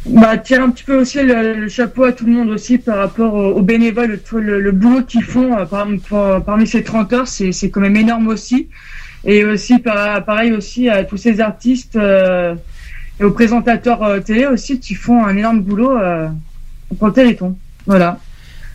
Bah, 0.08 0.38
tirer 0.38 0.62
un 0.62 0.70
petit 0.70 0.84
peu 0.84 0.98
aussi 1.02 1.18
le, 1.24 1.54
le 1.56 1.68
chapeau 1.68 2.04
à 2.04 2.12
tout 2.12 2.26
le 2.28 2.32
monde 2.32 2.50
aussi 2.50 2.78
par 2.78 2.98
rapport 2.98 3.34
aux, 3.34 3.62
bénévoles, 3.64 4.20
le, 4.34 4.62
le 4.62 4.72
boulot 4.72 5.02
qu'ils 5.04 5.24
font 5.24 5.58
euh, 5.58 5.66
par- 5.66 6.44
parmi 6.44 6.68
ces 6.68 6.84
30 6.84 7.12
heures, 7.14 7.28
c'est 7.28 7.52
c'est 7.52 7.72
quand 7.72 7.82
même 7.82 7.96
énorme 7.96 8.28
aussi. 8.28 8.68
Et 9.24 9.44
aussi, 9.44 9.80
par- 9.80 10.24
pareil 10.24 10.52
aussi 10.54 10.90
à 10.90 11.04
tous 11.04 11.18
ces 11.18 11.42
artistes 11.42 11.96
euh, 11.96 12.54
et 13.20 13.24
aux 13.24 13.32
présentateurs 13.32 14.04
euh, 14.04 14.20
télé 14.20 14.46
aussi 14.46 14.80
qui 14.80 14.94
font 14.94 15.26
un 15.26 15.36
énorme 15.36 15.62
boulot 15.62 15.98
euh, 15.98 16.28
pour 17.00 17.08
le 17.08 17.14
Téléthon. 17.14 17.58
Voilà. 17.88 18.20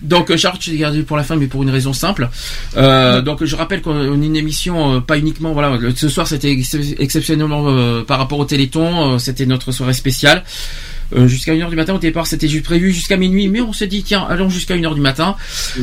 Donc 0.03 0.35
Charlotte, 0.35 0.63
je 0.65 0.71
l'ai 0.73 0.79
gardé 0.79 1.03
pour 1.03 1.17
la 1.19 1.23
fin, 1.23 1.37
mais 1.37 1.47
pour 1.47 1.63
une 1.63 1.71
raison 1.71 1.93
simple. 1.93 2.29
Euh, 2.77 3.21
Donc 3.21 3.45
je 3.45 3.55
rappelle 3.55 3.83
qu'on 3.83 4.01
a 4.01 4.05
une 4.07 4.35
émission, 4.35 4.97
euh, 4.97 5.01
pas 5.01 5.17
uniquement, 5.19 5.53
voilà, 5.53 5.79
ce 5.95 6.09
soir 6.09 6.27
c'était 6.27 6.51
ex- 6.51 6.75
exceptionnellement 6.99 7.67
euh, 7.69 8.03
par 8.03 8.19
rapport 8.19 8.39
au 8.41 8.45
Téléthon, 8.47 9.19
c'était 9.21 9.47
notre 9.47 9.71
soirée 9.73 9.93
spéciale. 9.93 10.43
Euh, 11.15 11.27
jusqu'à 11.27 11.55
1h 11.55 11.69
du 11.71 11.77
matin 11.77 11.95
au 11.95 11.99
départ 11.99 12.27
c'était 12.27 12.47
juste 12.47 12.65
prévu 12.65 12.93
jusqu'à 12.93 13.17
minuit 13.17 13.49
mais 13.49 13.61
on 13.61 13.73
s'est 13.73 13.89
dit 13.89 14.03
tiens 14.05 14.25
allons 14.29 14.49
jusqu'à 14.49 14.77
1h 14.77 14.95
du 14.95 15.01
matin 15.01 15.35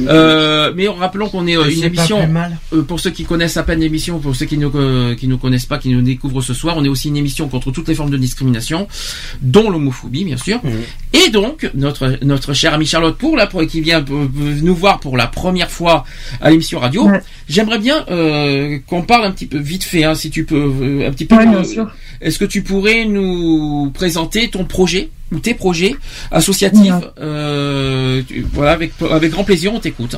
euh, 0.08 0.72
mais 0.76 0.88
rappelons 0.88 1.28
qu'on 1.30 1.48
est 1.48 1.58
euh, 1.58 1.70
une 1.70 1.84
émission 1.84 2.20
euh, 2.74 2.82
pour 2.84 3.00
ceux 3.00 3.10
qui 3.12 3.26
connaissent 3.26 3.58
à 3.58 3.64
peine 3.64 3.80
l'émission, 3.80 4.20
pour 4.20 4.36
ceux 4.36 4.46
qui 4.46 4.58
ne 4.58 4.68
euh, 4.74 5.16
qui 5.16 5.28
ne 5.28 5.36
connaissent 5.36 5.66
pas, 5.66 5.78
qui 5.78 5.90
nous 5.90 6.02
découvrent 6.02 6.42
ce 6.42 6.54
soir, 6.54 6.78
on 6.78 6.84
est 6.84 6.90
aussi 6.90 7.10
une 7.10 7.18
émission 7.18 7.48
contre 7.48 7.72
toutes 7.72 7.88
les 7.88 7.96
formes 7.96 8.10
de 8.10 8.18
discrimination, 8.18 8.88
dont 9.42 9.70
l'homophobie 9.70 10.24
bien 10.24 10.38
sûr. 10.38 10.62
Et 11.14 11.30
donc 11.30 11.70
notre 11.74 12.18
notre 12.24 12.54
chère 12.54 12.74
amie 12.74 12.86
Charlotte 12.86 13.18
pour 13.18 13.36
la 13.36 13.48
qui 13.66 13.82
vient 13.82 14.04
euh, 14.10 14.28
nous 14.62 14.76
voir 14.76 15.00
pour 15.00 15.18
la 15.18 15.28
première 15.28 15.72
fois 15.72 16.06
à 16.42 16.50
l'émission 16.50 16.80
radio. 16.80 17.10
J'aimerais 17.48 17.80
bien 17.80 18.06
euh, 18.10 18.78
qu'on 18.86 19.02
parle 19.02 19.26
un 19.26 19.32
petit 19.32 19.48
peu 19.48 19.58
vite 19.58 19.84
fait, 19.84 20.04
hein, 20.04 20.16
si 20.16 20.30
tu 20.30 20.46
peux, 20.46 20.56
euh, 20.56 21.08
un 21.08 21.12
petit 21.12 21.26
peu. 21.26 21.36
Ouais, 21.36 21.48
bien 21.48 21.64
sûr. 21.64 21.90
Est-ce 22.22 22.40
que 22.40 22.46
tu 22.46 22.62
pourrais 22.62 23.06
nous 23.06 23.92
présenter 23.94 24.50
ton 24.50 24.66
projet? 24.66 25.10
Tes 25.42 25.54
projets 25.54 25.96
associatifs 26.32 26.94
euh, 27.20 28.22
tu- 28.28 28.46
Voilà, 28.54 28.72
avec 28.72 28.92
avec 29.12 29.32
grand 29.32 29.44
plaisir, 29.44 29.74
on 29.74 29.80
t'écoute. 29.80 30.16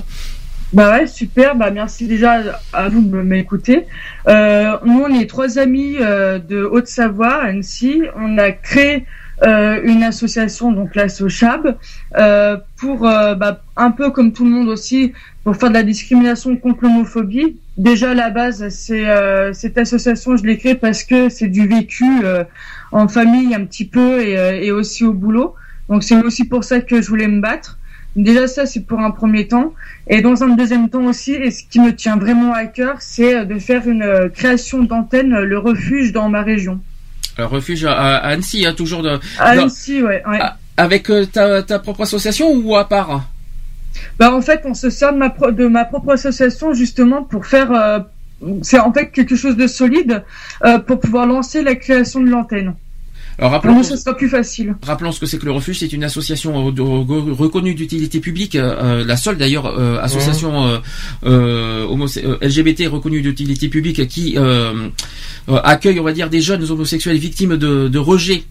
Bah 0.72 0.92
ouais, 0.92 1.08
super. 1.08 1.56
Bah 1.56 1.72
merci 1.72 2.06
déjà 2.06 2.60
à 2.74 2.90
vous 2.90 3.02
de 3.02 3.22
m'écouter. 3.22 3.86
Euh, 4.28 4.78
nous, 4.86 5.02
on 5.02 5.20
est 5.20 5.28
trois 5.28 5.58
amis 5.58 5.96
euh, 6.00 6.38
de 6.38 6.64
Haute-Savoie, 6.64 7.42
Annecy. 7.44 8.04
On 8.16 8.38
a 8.38 8.52
créé 8.52 9.06
euh, 9.42 9.80
une 9.84 10.04
association, 10.04 10.72
donc 10.72 10.94
la 10.96 11.10
SOCHAB, 11.10 11.76
euh, 12.18 12.58
pour 12.78 13.08
euh, 13.08 13.34
bah, 13.36 13.64
un 13.78 13.90
peu 13.90 14.12
comme 14.12 14.32
tout 14.32 14.44
le 14.44 14.52
monde 14.52 14.68
aussi, 14.68 15.14
pour 15.44 15.56
faire 15.56 15.70
de 15.70 15.74
la 15.76 15.84
discrimination 15.84 16.56
contre 16.58 16.84
l'homophobie. 16.84 17.58
Déjà 17.78 18.12
à 18.12 18.14
la 18.14 18.30
base, 18.30 18.68
c'est 18.70 19.08
euh, 19.08 19.54
cette 19.54 19.78
association, 19.78 20.36
je 20.38 20.44
l'ai 20.44 20.58
créée 20.58 20.76
parce 20.76 21.04
que 21.04 21.30
c'est 21.30 21.48
du 21.48 21.68
vécu 21.68 22.06
euh, 22.24 22.44
en 22.92 23.08
famille 23.08 23.54
un 23.56 23.66
petit 23.66 23.86
peu 23.86 24.22
et, 24.22 24.38
euh, 24.38 24.60
et 24.62 24.72
aussi 24.72 25.04
au 25.06 25.14
boulot. 25.14 25.56
Donc 25.90 26.04
c'est 26.04 26.22
aussi 26.22 26.46
pour 26.46 26.64
ça 26.64 26.82
que 26.82 27.02
je 27.02 27.08
voulais 27.08 27.28
me 27.28 27.42
battre. 27.42 27.78
Déjà 28.16 28.48
ça 28.48 28.66
c'est 28.66 28.82
pour 28.82 29.00
un 29.00 29.12
premier 29.12 29.48
temps 29.48 29.74
et 30.08 30.22
dans 30.22 30.44
un 30.44 30.50
deuxième 30.50 30.90
temps 30.90 31.06
aussi 31.06 31.34
et 31.34 31.52
ce 31.52 31.64
qui 31.70 31.80
me 31.80 31.96
tient 31.96 32.18
vraiment 32.18 32.54
à 32.54 32.66
cœur 32.66 32.96
c'est 33.00 33.36
euh, 33.36 33.46
de 33.46 33.60
faire 33.60 33.88
une 33.88 34.02
euh, 34.02 34.30
création 34.30 34.84
d'antenne 34.84 35.30
le 35.40 35.58
refuge 35.60 36.12
dans 36.12 36.28
ma 36.30 36.42
région. 36.42 36.80
Alors, 37.38 37.52
refuge 37.52 37.86
à, 37.86 38.18
Annecy, 38.18 38.66
hein, 38.66 38.74
toujours 38.74 39.04
de. 39.04 39.20
À 39.38 39.50
Annecy 39.52 40.02
ouais. 40.02 40.24
ouais. 40.28 40.40
avec 40.76 41.10
ta, 41.32 41.64
ta 41.64 41.80
propre 41.80 42.02
association 42.02 42.52
ou 42.52 42.76
à 42.76 42.90
part? 42.90 43.30
Bah 44.18 44.34
en 44.34 44.42
fait 44.42 44.62
on 44.66 44.74
se 44.74 44.90
sert 44.90 45.14
de 45.14 45.18
ma 45.18 45.30
pro- 45.30 45.52
de 45.52 45.68
ma 45.68 45.86
propre 45.86 46.14
association 46.14 46.74
justement 46.74 47.24
pour 47.24 47.46
faire 47.46 47.72
euh, 47.72 48.00
c'est 48.62 48.80
en 48.80 48.94
fait 48.94 49.12
quelque 49.12 49.36
chose 49.36 49.56
de 49.58 49.68
solide 49.68 50.24
euh, 50.66 50.80
pour 50.80 51.00
pouvoir 51.00 51.26
lancer 51.26 51.62
la 51.64 51.76
création 51.76 52.22
de 52.22 52.30
l'antenne. 52.30 52.74
Alors, 53.40 53.54
rappelons, 53.54 53.84
sera 53.84 54.18
plus 54.18 54.28
facile. 54.28 54.76
rappelons 54.86 55.14
ce 55.14 55.20
que 55.22 55.26
c'est 55.26 55.38
que 55.38 55.46
le 55.46 55.54
refuge. 55.54 55.80
C'est 55.80 55.94
une 55.94 56.04
association 56.04 56.68
euh, 56.68 57.32
reconnue 57.32 57.74
d'utilité 57.74 58.20
publique, 58.20 58.56
euh, 58.56 59.06
la 59.06 59.16
seule 59.16 59.38
d'ailleurs 59.38 59.66
euh, 59.66 59.98
association 60.02 60.68
euh, 60.68 60.78
euh, 61.26 61.88
euh, 61.88 62.38
LGBT 62.42 62.88
reconnue 62.88 63.22
d'utilité 63.22 63.70
publique 63.70 64.06
qui 64.08 64.38
accueille, 65.48 66.00
on 66.02 66.04
va 66.04 66.12
dire, 66.12 66.30
des 66.30 66.42
jeunes 66.42 66.70
homosexuels 66.70 67.18
victimes 67.18 67.56
de, 67.56 67.88
de 67.88 68.00
rejet. 68.00 68.44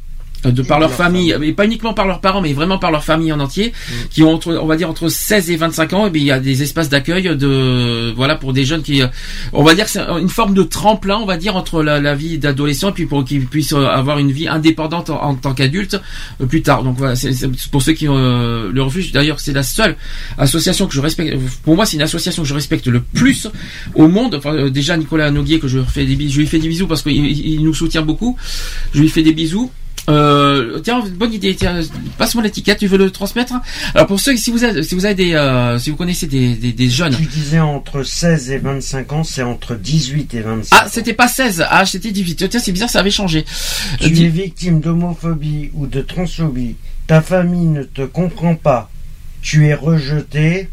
Euh, 0.47 0.51
De 0.51 0.63
par 0.63 0.79
leur 0.81 0.91
famille, 0.93 1.35
mais 1.41 1.53
pas 1.53 1.65
uniquement 1.65 1.95
par 1.95 2.07
leurs 2.07 2.21
parents, 2.21 2.41
mais 2.41 2.53
vraiment 2.53 2.79
par 2.79 2.91
leur 2.91 3.05
famille 3.05 3.33
en 3.33 3.41
entier, 3.41 3.73
qui 4.11 4.23
ont 4.23 4.33
entre, 4.33 4.55
on 4.61 4.67
va 4.67 4.77
dire 4.77 4.89
entre 4.89 5.09
16 5.09 5.51
et 5.51 5.57
25 5.57 5.93
ans, 5.95 6.07
et 6.07 6.11
bien 6.11 6.23
il 6.23 6.27
y 6.27 6.31
a 6.33 6.41
des 6.41 6.63
espaces 6.63 6.89
d'accueil 6.89 7.25
de, 7.37 8.13
voilà, 8.17 8.37
pour 8.37 8.53
des 8.53 8.65
jeunes 8.65 8.83
qui, 8.83 9.03
on 9.53 9.63
va 9.63 9.75
dire 9.75 9.89
c'est 9.89 10.01
une 10.01 10.29
forme 10.29 10.55
de 10.55 10.63
tremplin, 10.63 11.17
on 11.17 11.27
va 11.27 11.37
dire 11.37 11.57
entre 11.57 11.83
la, 11.83 12.01
la 12.01 12.15
vie 12.15 12.39
d'adolescent 12.39 12.91
et 12.91 12.93
puis 12.93 13.07
pour 13.07 13.25
qu'ils 13.25 13.47
puissent 13.47 13.73
euh, 13.73 13.87
avoir 13.87 14.19
une 14.19 14.31
vie 14.33 14.49
indépendante 14.49 15.11
en, 15.11 15.23
en 15.23 15.35
tant 15.35 15.55
qu'adulte 15.55 16.01
euh, 16.41 16.47
plus 16.47 16.63
tard. 16.63 16.83
Donc 16.85 16.97
voilà, 16.99 17.17
c'est 17.17 17.33
pour 17.71 17.83
ceux 17.83 17.93
qui 17.93 18.09
ont 18.09 18.17
euh, 18.17 18.71
le 18.73 18.83
refuge. 18.83 19.13
D'ailleurs, 19.13 19.41
c'est 19.41 19.53
la 19.53 19.63
seule 19.63 19.97
association 20.39 20.87
que 20.87 20.95
je 20.95 21.01
respecte. 21.01 21.37
Pour 21.65 21.75
moi, 21.77 21.87
c'est 21.87 21.97
une 21.97 22.03
association 22.03 22.43
que 22.43 22.49
je 22.49 22.55
respecte 22.55 22.87
le 22.87 23.01
plus 23.01 23.49
au 23.95 24.09
monde. 24.09 24.35
Enfin, 24.37 24.55
euh, 24.55 24.71
déjà 24.71 24.97
Nicolas 24.97 25.31
Noguier 25.31 25.59
que 25.59 25.69
je 25.69 25.81
fais 25.83 26.05
des 26.05 26.29
je 26.29 26.39
lui 26.39 26.47
fais 26.47 26.59
des 26.59 26.69
bisous 26.69 26.87
parce 26.87 27.03
qu'il 27.03 27.13
il- 27.15 27.55
il 27.55 27.63
nous 27.65 27.75
soutient 27.75 28.03
beaucoup. 28.03 28.37
Je 28.93 29.01
lui 29.01 29.09
fais 29.09 29.23
des 29.23 29.33
bisous. 29.33 29.71
Euh, 30.09 30.81
tiens, 30.81 31.03
bonne 31.17 31.33
idée. 31.33 31.55
Tiens, 31.55 31.81
passe-moi 32.17 32.43
l'étiquette. 32.43 32.79
Tu 32.79 32.87
veux 32.87 32.97
le 32.99 33.11
transmettre 33.11 33.55
Alors 33.95 34.07
pour 34.07 34.19
ceux, 34.21 34.37
si 34.37 34.51
vous 34.51 34.65
avez, 34.65 34.83
si 34.83 34.95
vous 34.95 35.05
avez 35.05 35.15
des, 35.15 35.35
euh, 35.35 35.79
si 35.79 35.91
vous 35.91 35.97
connaissez 35.97 36.27
des, 36.27 36.55
des, 36.55 36.73
des 36.73 36.89
jeunes. 36.89 37.15
Tu 37.15 37.27
disais 37.27 37.61
entre 37.61 38.03
16 38.03 38.51
et 38.51 38.59
25 38.59 39.13
ans, 39.13 39.25
c'est 39.25 39.43
entre 39.43 39.75
18 39.75 40.35
et 40.35 40.41
25 40.41 40.77
Ah, 40.81 40.87
c'était 40.91 41.13
pas 41.13 41.29
16. 41.29 41.65
Ah, 41.69 41.85
c'était 41.85 42.11
18. 42.11 42.49
Tiens, 42.49 42.61
c'est 42.61 42.73
bizarre, 42.73 42.91
ça 42.91 43.01
avait 43.01 43.11
changé. 43.11 43.45
Tu 44.01 44.11
Dis- 44.11 44.25
es 44.25 44.29
victime 44.29 44.81
d'homophobie 44.81 45.71
ou 45.75 45.87
de 45.87 46.01
transphobie, 46.01 46.77
ta 47.07 47.21
famille 47.21 47.67
ne 47.67 47.83
te 47.83 48.03
comprend 48.03 48.55
pas, 48.55 48.91
tu 49.43 49.67
es 49.67 49.75
rejeté, 49.75 50.69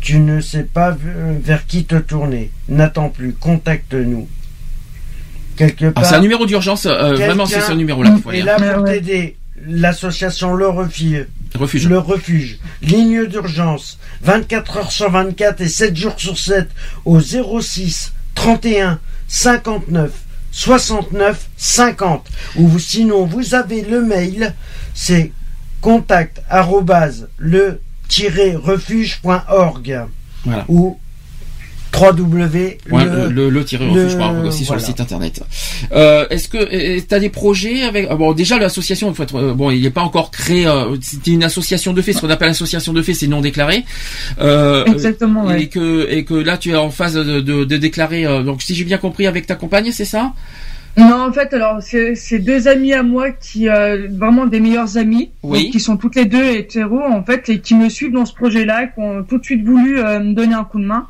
tu 0.00 0.18
ne 0.18 0.40
sais 0.42 0.64
pas 0.64 0.94
vers 1.42 1.66
qui 1.66 1.84
te 1.84 1.96
tourner. 1.96 2.50
N'attends 2.68 3.08
plus, 3.08 3.32
contacte-nous. 3.32 4.28
Quelque 5.56 5.92
Ah, 5.96 6.04
c'est 6.04 6.14
un 6.16 6.20
numéro 6.20 6.46
d'urgence. 6.46 6.86
euh, 6.86 7.14
vraiment, 7.14 7.46
c'est 7.46 7.60
ce 7.60 7.72
numéro-là 7.72 8.10
qu'il 8.10 8.22
faut 8.22 8.30
est 8.32 8.36
dire. 8.42 8.46
là 8.58 8.74
pour 8.74 8.84
t'aider. 8.84 9.36
L'association 9.66 10.52
Le 10.54 10.68
Refuge. 10.68 11.26
Refuge. 11.54 11.88
Le 11.88 11.98
Refuge. 11.98 12.58
Ligne 12.82 13.26
d'urgence. 13.26 13.98
24 14.22 14.76
heures 14.78 14.92
sur 14.92 15.10
24 15.10 15.60
et 15.62 15.68
7 15.68 15.96
jours 15.96 16.14
sur 16.18 16.36
7 16.38 16.68
au 17.04 17.20
06 17.20 18.12
31 18.34 18.98
59 19.28 20.10
69 20.50 21.48
50. 21.56 22.26
Ou 22.56 22.66
vous- 22.68 22.78
sinon, 22.78 23.24
vous 23.24 23.54
avez 23.54 23.82
le 23.82 24.02
mail, 24.02 24.54
c'est 24.92 25.32
contact 25.80 26.42
arrobase 26.50 27.28
le 27.38 27.80
refuge.org 28.62 30.00
Voilà. 30.44 30.64
ou 30.68 30.98
www 31.98 32.78
Ouais, 32.90 33.04
le, 33.04 33.28
le, 33.30 33.50
le 33.50 33.64
tirer 33.64 33.86
refuge 33.88 34.12
le- 34.12 34.18
par 34.18 34.28
rapport 34.32 34.44
aussi 34.46 34.64
sur 34.64 34.74
le 34.74 34.80
site 34.80 35.00
internet. 35.00 35.42
Euh, 35.92 36.26
Est-ce 36.30 36.48
que 36.48 37.00
tu 37.00 37.14
as 37.14 37.20
des 37.20 37.28
projets 37.30 37.82
avec 37.84 38.06
ah 38.10 38.16
bon 38.16 38.32
déjà 38.32 38.58
l'association 38.58 39.08
il 39.10 39.14
faut 39.14 39.22
être 39.22 39.36
euh, 39.36 39.54
bon 39.54 39.70
il 39.70 39.82
n'est 39.82 39.90
pas 39.90 40.02
encore 40.02 40.30
créé 40.30 40.66
euh, 40.66 40.96
c'était 41.00 41.30
une 41.32 41.44
association 41.44 41.92
de 41.92 42.02
fait 42.02 42.12
ce 42.12 42.20
qu'on 42.20 42.30
appelle 42.30 42.48
association 42.50 42.92
de 42.92 43.02
fait 43.02 43.14
c'est 43.14 43.26
non 43.26 43.40
déclaré. 43.40 43.84
Euh, 44.40 44.84
Exactement, 44.86 45.50
Et 45.50 45.54
ouais. 45.54 45.66
que 45.68 46.08
et 46.10 46.24
que 46.24 46.34
là 46.34 46.58
tu 46.58 46.70
es 46.70 46.76
en 46.76 46.90
phase 46.90 47.14
de, 47.14 47.40
de, 47.40 47.64
de 47.64 47.76
déclarer 47.76 48.26
euh, 48.26 48.42
donc 48.42 48.62
si 48.62 48.74
j'ai 48.74 48.84
bien 48.84 48.98
compris 48.98 49.26
avec 49.26 49.46
ta 49.46 49.54
compagne 49.54 49.90
c'est 49.92 50.04
ça? 50.04 50.32
Non, 50.96 51.26
en 51.28 51.32
fait, 51.32 51.52
alors 51.52 51.78
c'est 51.82 52.14
c'est 52.14 52.38
deux 52.38 52.68
amis 52.68 52.92
à 52.92 53.02
moi 53.02 53.30
qui 53.32 53.68
euh, 53.68 54.06
vraiment 54.12 54.46
des 54.46 54.60
meilleurs 54.60 54.96
amis, 54.96 55.30
Oui. 55.42 55.64
donc, 55.64 55.72
qui 55.72 55.80
sont 55.80 55.96
toutes 55.96 56.14
les 56.14 56.24
deux 56.24 56.44
hétéros 56.44 57.02
en 57.02 57.24
fait 57.24 57.48
et 57.48 57.58
qui 57.58 57.74
me 57.74 57.88
suivent 57.88 58.12
dans 58.12 58.24
ce 58.24 58.32
projet-là, 58.32 58.86
qui 58.86 59.00
ont 59.00 59.24
tout 59.24 59.38
de 59.38 59.44
suite 59.44 59.64
voulu 59.64 59.98
euh, 59.98 60.20
me 60.20 60.34
donner 60.34 60.54
un 60.54 60.62
coup 60.62 60.78
de 60.78 60.86
main. 60.86 61.08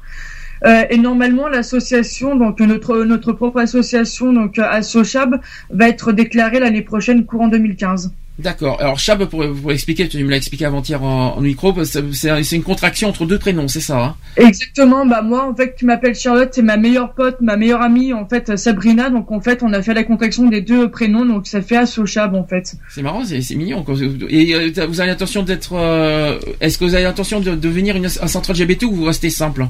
Euh, 0.64 0.84
et 0.90 0.96
normalement, 0.98 1.48
l'association, 1.48 2.36
donc 2.36 2.60
notre 2.60 3.04
notre 3.04 3.32
propre 3.32 3.60
association, 3.60 4.32
donc 4.32 4.58
euh, 4.58 4.64
Assochab, 4.68 5.40
va 5.70 5.88
être 5.88 6.12
déclarée 6.12 6.60
l'année 6.60 6.82
prochaine, 6.82 7.24
courant 7.24 7.48
2015. 7.48 8.12
D'accord. 8.36 8.80
Alors 8.80 8.98
Chab 8.98 9.26
pour, 9.26 9.44
pour 9.62 9.70
expliquer 9.70 10.08
tu 10.08 10.24
me 10.24 10.28
l'as 10.28 10.38
expliqué 10.38 10.64
avant-hier 10.64 11.00
en, 11.04 11.36
en 11.36 11.40
micro 11.40 11.72
c'est 11.84 12.56
une 12.56 12.64
contraction 12.64 13.08
entre 13.10 13.26
deux 13.26 13.38
prénoms 13.38 13.68
c'est 13.68 13.78
ça 13.78 13.96
hein? 14.02 14.16
Exactement, 14.36 15.06
bah 15.06 15.22
moi 15.22 15.48
en 15.48 15.54
fait 15.54 15.76
qui 15.78 15.84
m'appelle 15.84 16.16
Charlotte, 16.16 16.48
c'est 16.52 16.62
ma 16.62 16.76
meilleure 16.76 17.12
pote, 17.14 17.36
ma 17.40 17.56
meilleure 17.56 17.80
amie 17.80 18.12
en 18.12 18.26
fait 18.26 18.56
Sabrina, 18.56 19.08
donc 19.08 19.30
en 19.30 19.40
fait 19.40 19.62
on 19.62 19.72
a 19.72 19.82
fait 19.82 19.94
la 19.94 20.02
contraction 20.02 20.48
des 20.48 20.62
deux 20.62 20.90
prénoms, 20.90 21.24
donc 21.24 21.46
ça 21.46 21.62
fait 21.62 21.76
Assochab 21.76 22.34
en 22.34 22.42
fait. 22.42 22.74
C'est 22.90 23.02
marrant, 23.02 23.22
c'est 23.24 23.54
mignon. 23.54 23.84
Et 24.28 24.52
euh, 24.56 24.86
vous 24.88 25.00
avez 25.00 25.10
l'intention 25.10 25.44
d'être. 25.44 25.74
euh, 25.74 26.36
Est-ce 26.60 26.76
que 26.78 26.84
vous 26.84 26.94
avez 26.96 27.04
l'intention 27.04 27.38
de 27.38 27.54
devenir 27.54 27.94
une, 27.94 28.06
un 28.06 28.26
centre 28.26 28.52
LGBT 28.52 28.82
ou 28.82 28.94
vous 28.96 29.04
restez 29.04 29.30
simple? 29.30 29.66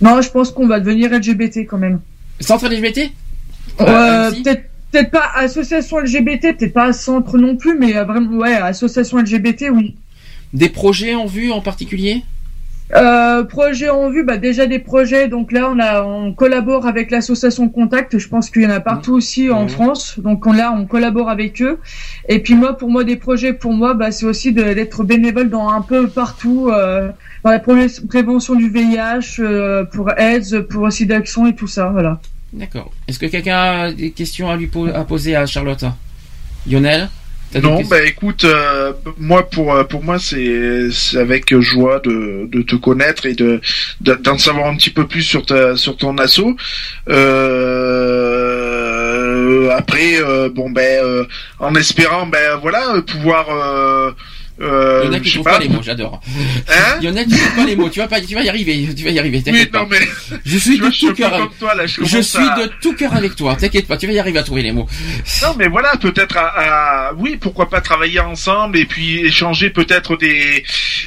Non, 0.00 0.20
je 0.22 0.30
pense 0.30 0.50
qu'on 0.50 0.66
va 0.66 0.80
devenir 0.80 1.10
LGBT 1.10 1.66
quand 1.66 1.78
même. 1.78 2.00
Centre 2.40 2.68
LGBT 2.68 3.10
Euh, 3.80 4.30
peut-être 4.30 4.64
peut-être 4.90 5.10
pas 5.10 5.30
association 5.34 5.98
LGBT, 5.98 6.56
peut-être 6.56 6.72
pas 6.72 6.92
centre 6.92 7.38
non 7.38 7.56
plus, 7.56 7.78
mais 7.78 7.96
euh, 7.96 8.04
vraiment 8.04 8.30
ouais, 8.36 8.54
association 8.54 9.18
LGBT 9.18 9.66
oui. 9.72 9.96
Des 10.52 10.68
projets 10.68 11.14
en 11.14 11.26
vue 11.26 11.50
en 11.50 11.60
particulier? 11.60 12.22
Euh, 12.94 13.42
projet 13.42 13.88
en 13.88 14.10
vue, 14.10 14.22
bah 14.22 14.36
déjà 14.36 14.66
des 14.66 14.78
projets. 14.78 15.26
Donc 15.26 15.50
là, 15.50 15.68
on 15.74 15.78
a, 15.80 16.04
on 16.04 16.32
collabore 16.32 16.86
avec 16.86 17.10
l'association 17.10 17.68
Contact. 17.68 18.18
Je 18.18 18.28
pense 18.28 18.48
qu'il 18.48 18.62
y 18.62 18.66
en 18.66 18.70
a 18.70 18.80
partout 18.80 19.12
aussi 19.12 19.50
en 19.50 19.66
France. 19.66 20.20
Donc 20.20 20.46
on, 20.46 20.52
là, 20.52 20.72
on 20.72 20.86
collabore 20.86 21.28
avec 21.28 21.60
eux. 21.62 21.80
Et 22.28 22.38
puis 22.38 22.54
moi, 22.54 22.76
pour 22.76 22.88
moi, 22.88 23.02
des 23.02 23.16
projets 23.16 23.52
pour 23.52 23.72
moi, 23.72 23.94
bah 23.94 24.12
c'est 24.12 24.26
aussi 24.26 24.52
d'être 24.52 25.02
bénévole 25.02 25.50
dans 25.50 25.68
un 25.68 25.80
peu 25.80 26.06
partout, 26.06 26.68
euh, 26.70 27.10
dans 27.46 27.52
la 27.52 27.60
pré- 27.60 27.86
prévention 28.08 28.56
du 28.56 28.68
VIH, 28.68 29.38
euh, 29.38 29.84
pour 29.84 30.10
AIDS, 30.18 30.62
pour 30.68 30.82
aussi 30.82 31.06
d'action 31.06 31.46
et 31.46 31.54
tout 31.54 31.68
ça. 31.68 31.90
Voilà. 31.92 32.20
D'accord. 32.52 32.90
Est-ce 33.06 33.20
que 33.20 33.26
quelqu'un 33.26 33.56
a 33.56 33.92
des 33.92 34.10
questions 34.10 34.50
à 34.50 34.56
lui 34.56 34.66
po- 34.66 34.88
à 34.92 35.04
poser 35.04 35.36
à 35.36 35.46
Charlotte? 35.46 35.84
Lionel 36.68 37.08
Non, 37.62 37.80
bah 37.84 38.02
écoute, 38.04 38.42
euh, 38.42 38.92
moi 39.18 39.48
pour 39.48 39.72
euh, 39.72 39.84
pour 39.84 40.02
moi 40.02 40.18
c'est 40.18 40.90
c'est 40.90 41.18
avec 41.18 41.56
joie 41.60 42.00
de, 42.00 42.48
de 42.50 42.62
te 42.62 42.74
connaître 42.74 43.24
et 43.26 43.34
de 43.34 43.60
de- 44.00 44.14
d'en 44.14 44.36
savoir 44.38 44.66
un 44.66 44.74
petit 44.76 44.90
peu 44.90 45.06
plus 45.06 45.22
sur 45.22 45.46
ta 45.46 45.76
sur 45.76 45.96
ton 45.96 46.18
assaut. 46.18 46.56
Euh, 48.36 49.70
après, 49.70 50.20
euh, 50.20 50.48
bon 50.48 50.70
ben 50.70 51.04
euh, 51.04 51.24
en 51.60 51.74
espérant 51.76 52.26
ben 52.26 52.56
voilà 52.60 52.94
euh, 52.96 53.02
pouvoir 53.02 53.46
euh, 54.60 54.66
Euh, 54.66 55.02
Il 55.04 55.06
y 55.06 55.10
en 55.10 55.12
a 55.12 55.20
qui 55.20 55.30
trouvent 55.32 55.44
pas. 55.44 55.52
pas 55.52 55.58
les 55.58 55.68
mots, 55.68 55.82
j'adore. 55.82 56.20
Hein 56.68 56.96
Il 57.00 57.06
y 57.06 57.10
en 57.10 57.16
a 57.16 57.24
qui 57.24 57.30
trouvent 57.30 57.54
pas 57.56 57.64
les 57.66 57.76
mots. 57.76 57.88
Tu 57.90 57.98
vas 58.00 58.08
pas, 58.08 58.20
tu 58.20 58.34
vas 58.34 58.42
y 58.42 58.48
arriver, 58.48 58.88
tu 58.96 59.04
vas 59.04 59.10
y 59.10 59.18
arriver. 59.18 59.38
Oui, 59.38 59.42
T'inquiète 59.44 59.72
non 59.72 59.86
mais. 59.90 59.98
Je 60.44 60.58
suis 60.58 60.78
vois, 60.80 60.88
de 60.90 60.94
tout 60.96 61.12
cœur. 61.14 61.34
avec- 61.34 61.58
toi, 61.58 61.74
là, 61.74 61.86
je 61.86 62.02
Je 62.04 62.20
suis 62.22 62.38
à- 62.38 62.56
de 62.66 62.70
tout 62.80 62.94
cœur 62.94 63.14
avec 63.14 63.36
toi. 63.36 63.54
T'inquiète 63.56 63.86
pas, 63.86 63.96
tu 63.96 64.06
vas 64.06 64.12
y 64.12 64.18
arriver 64.18 64.38
à 64.38 64.42
trouver 64.42 64.62
les 64.62 64.72
mots. 64.72 64.86
Non, 65.42 65.54
mais 65.58 65.68
voilà, 65.68 65.96
peut-être 66.00 66.36
à, 66.38 67.08
à- 67.08 67.12
oui, 67.14 67.36
pourquoi 67.40 67.68
pas 67.68 67.80
travailler 67.80 68.20
ensemble 68.20 68.78
et 68.78 68.86
puis 68.86 69.20
échanger 69.26 69.70
peut-être 69.70 70.16
des, 70.16 70.64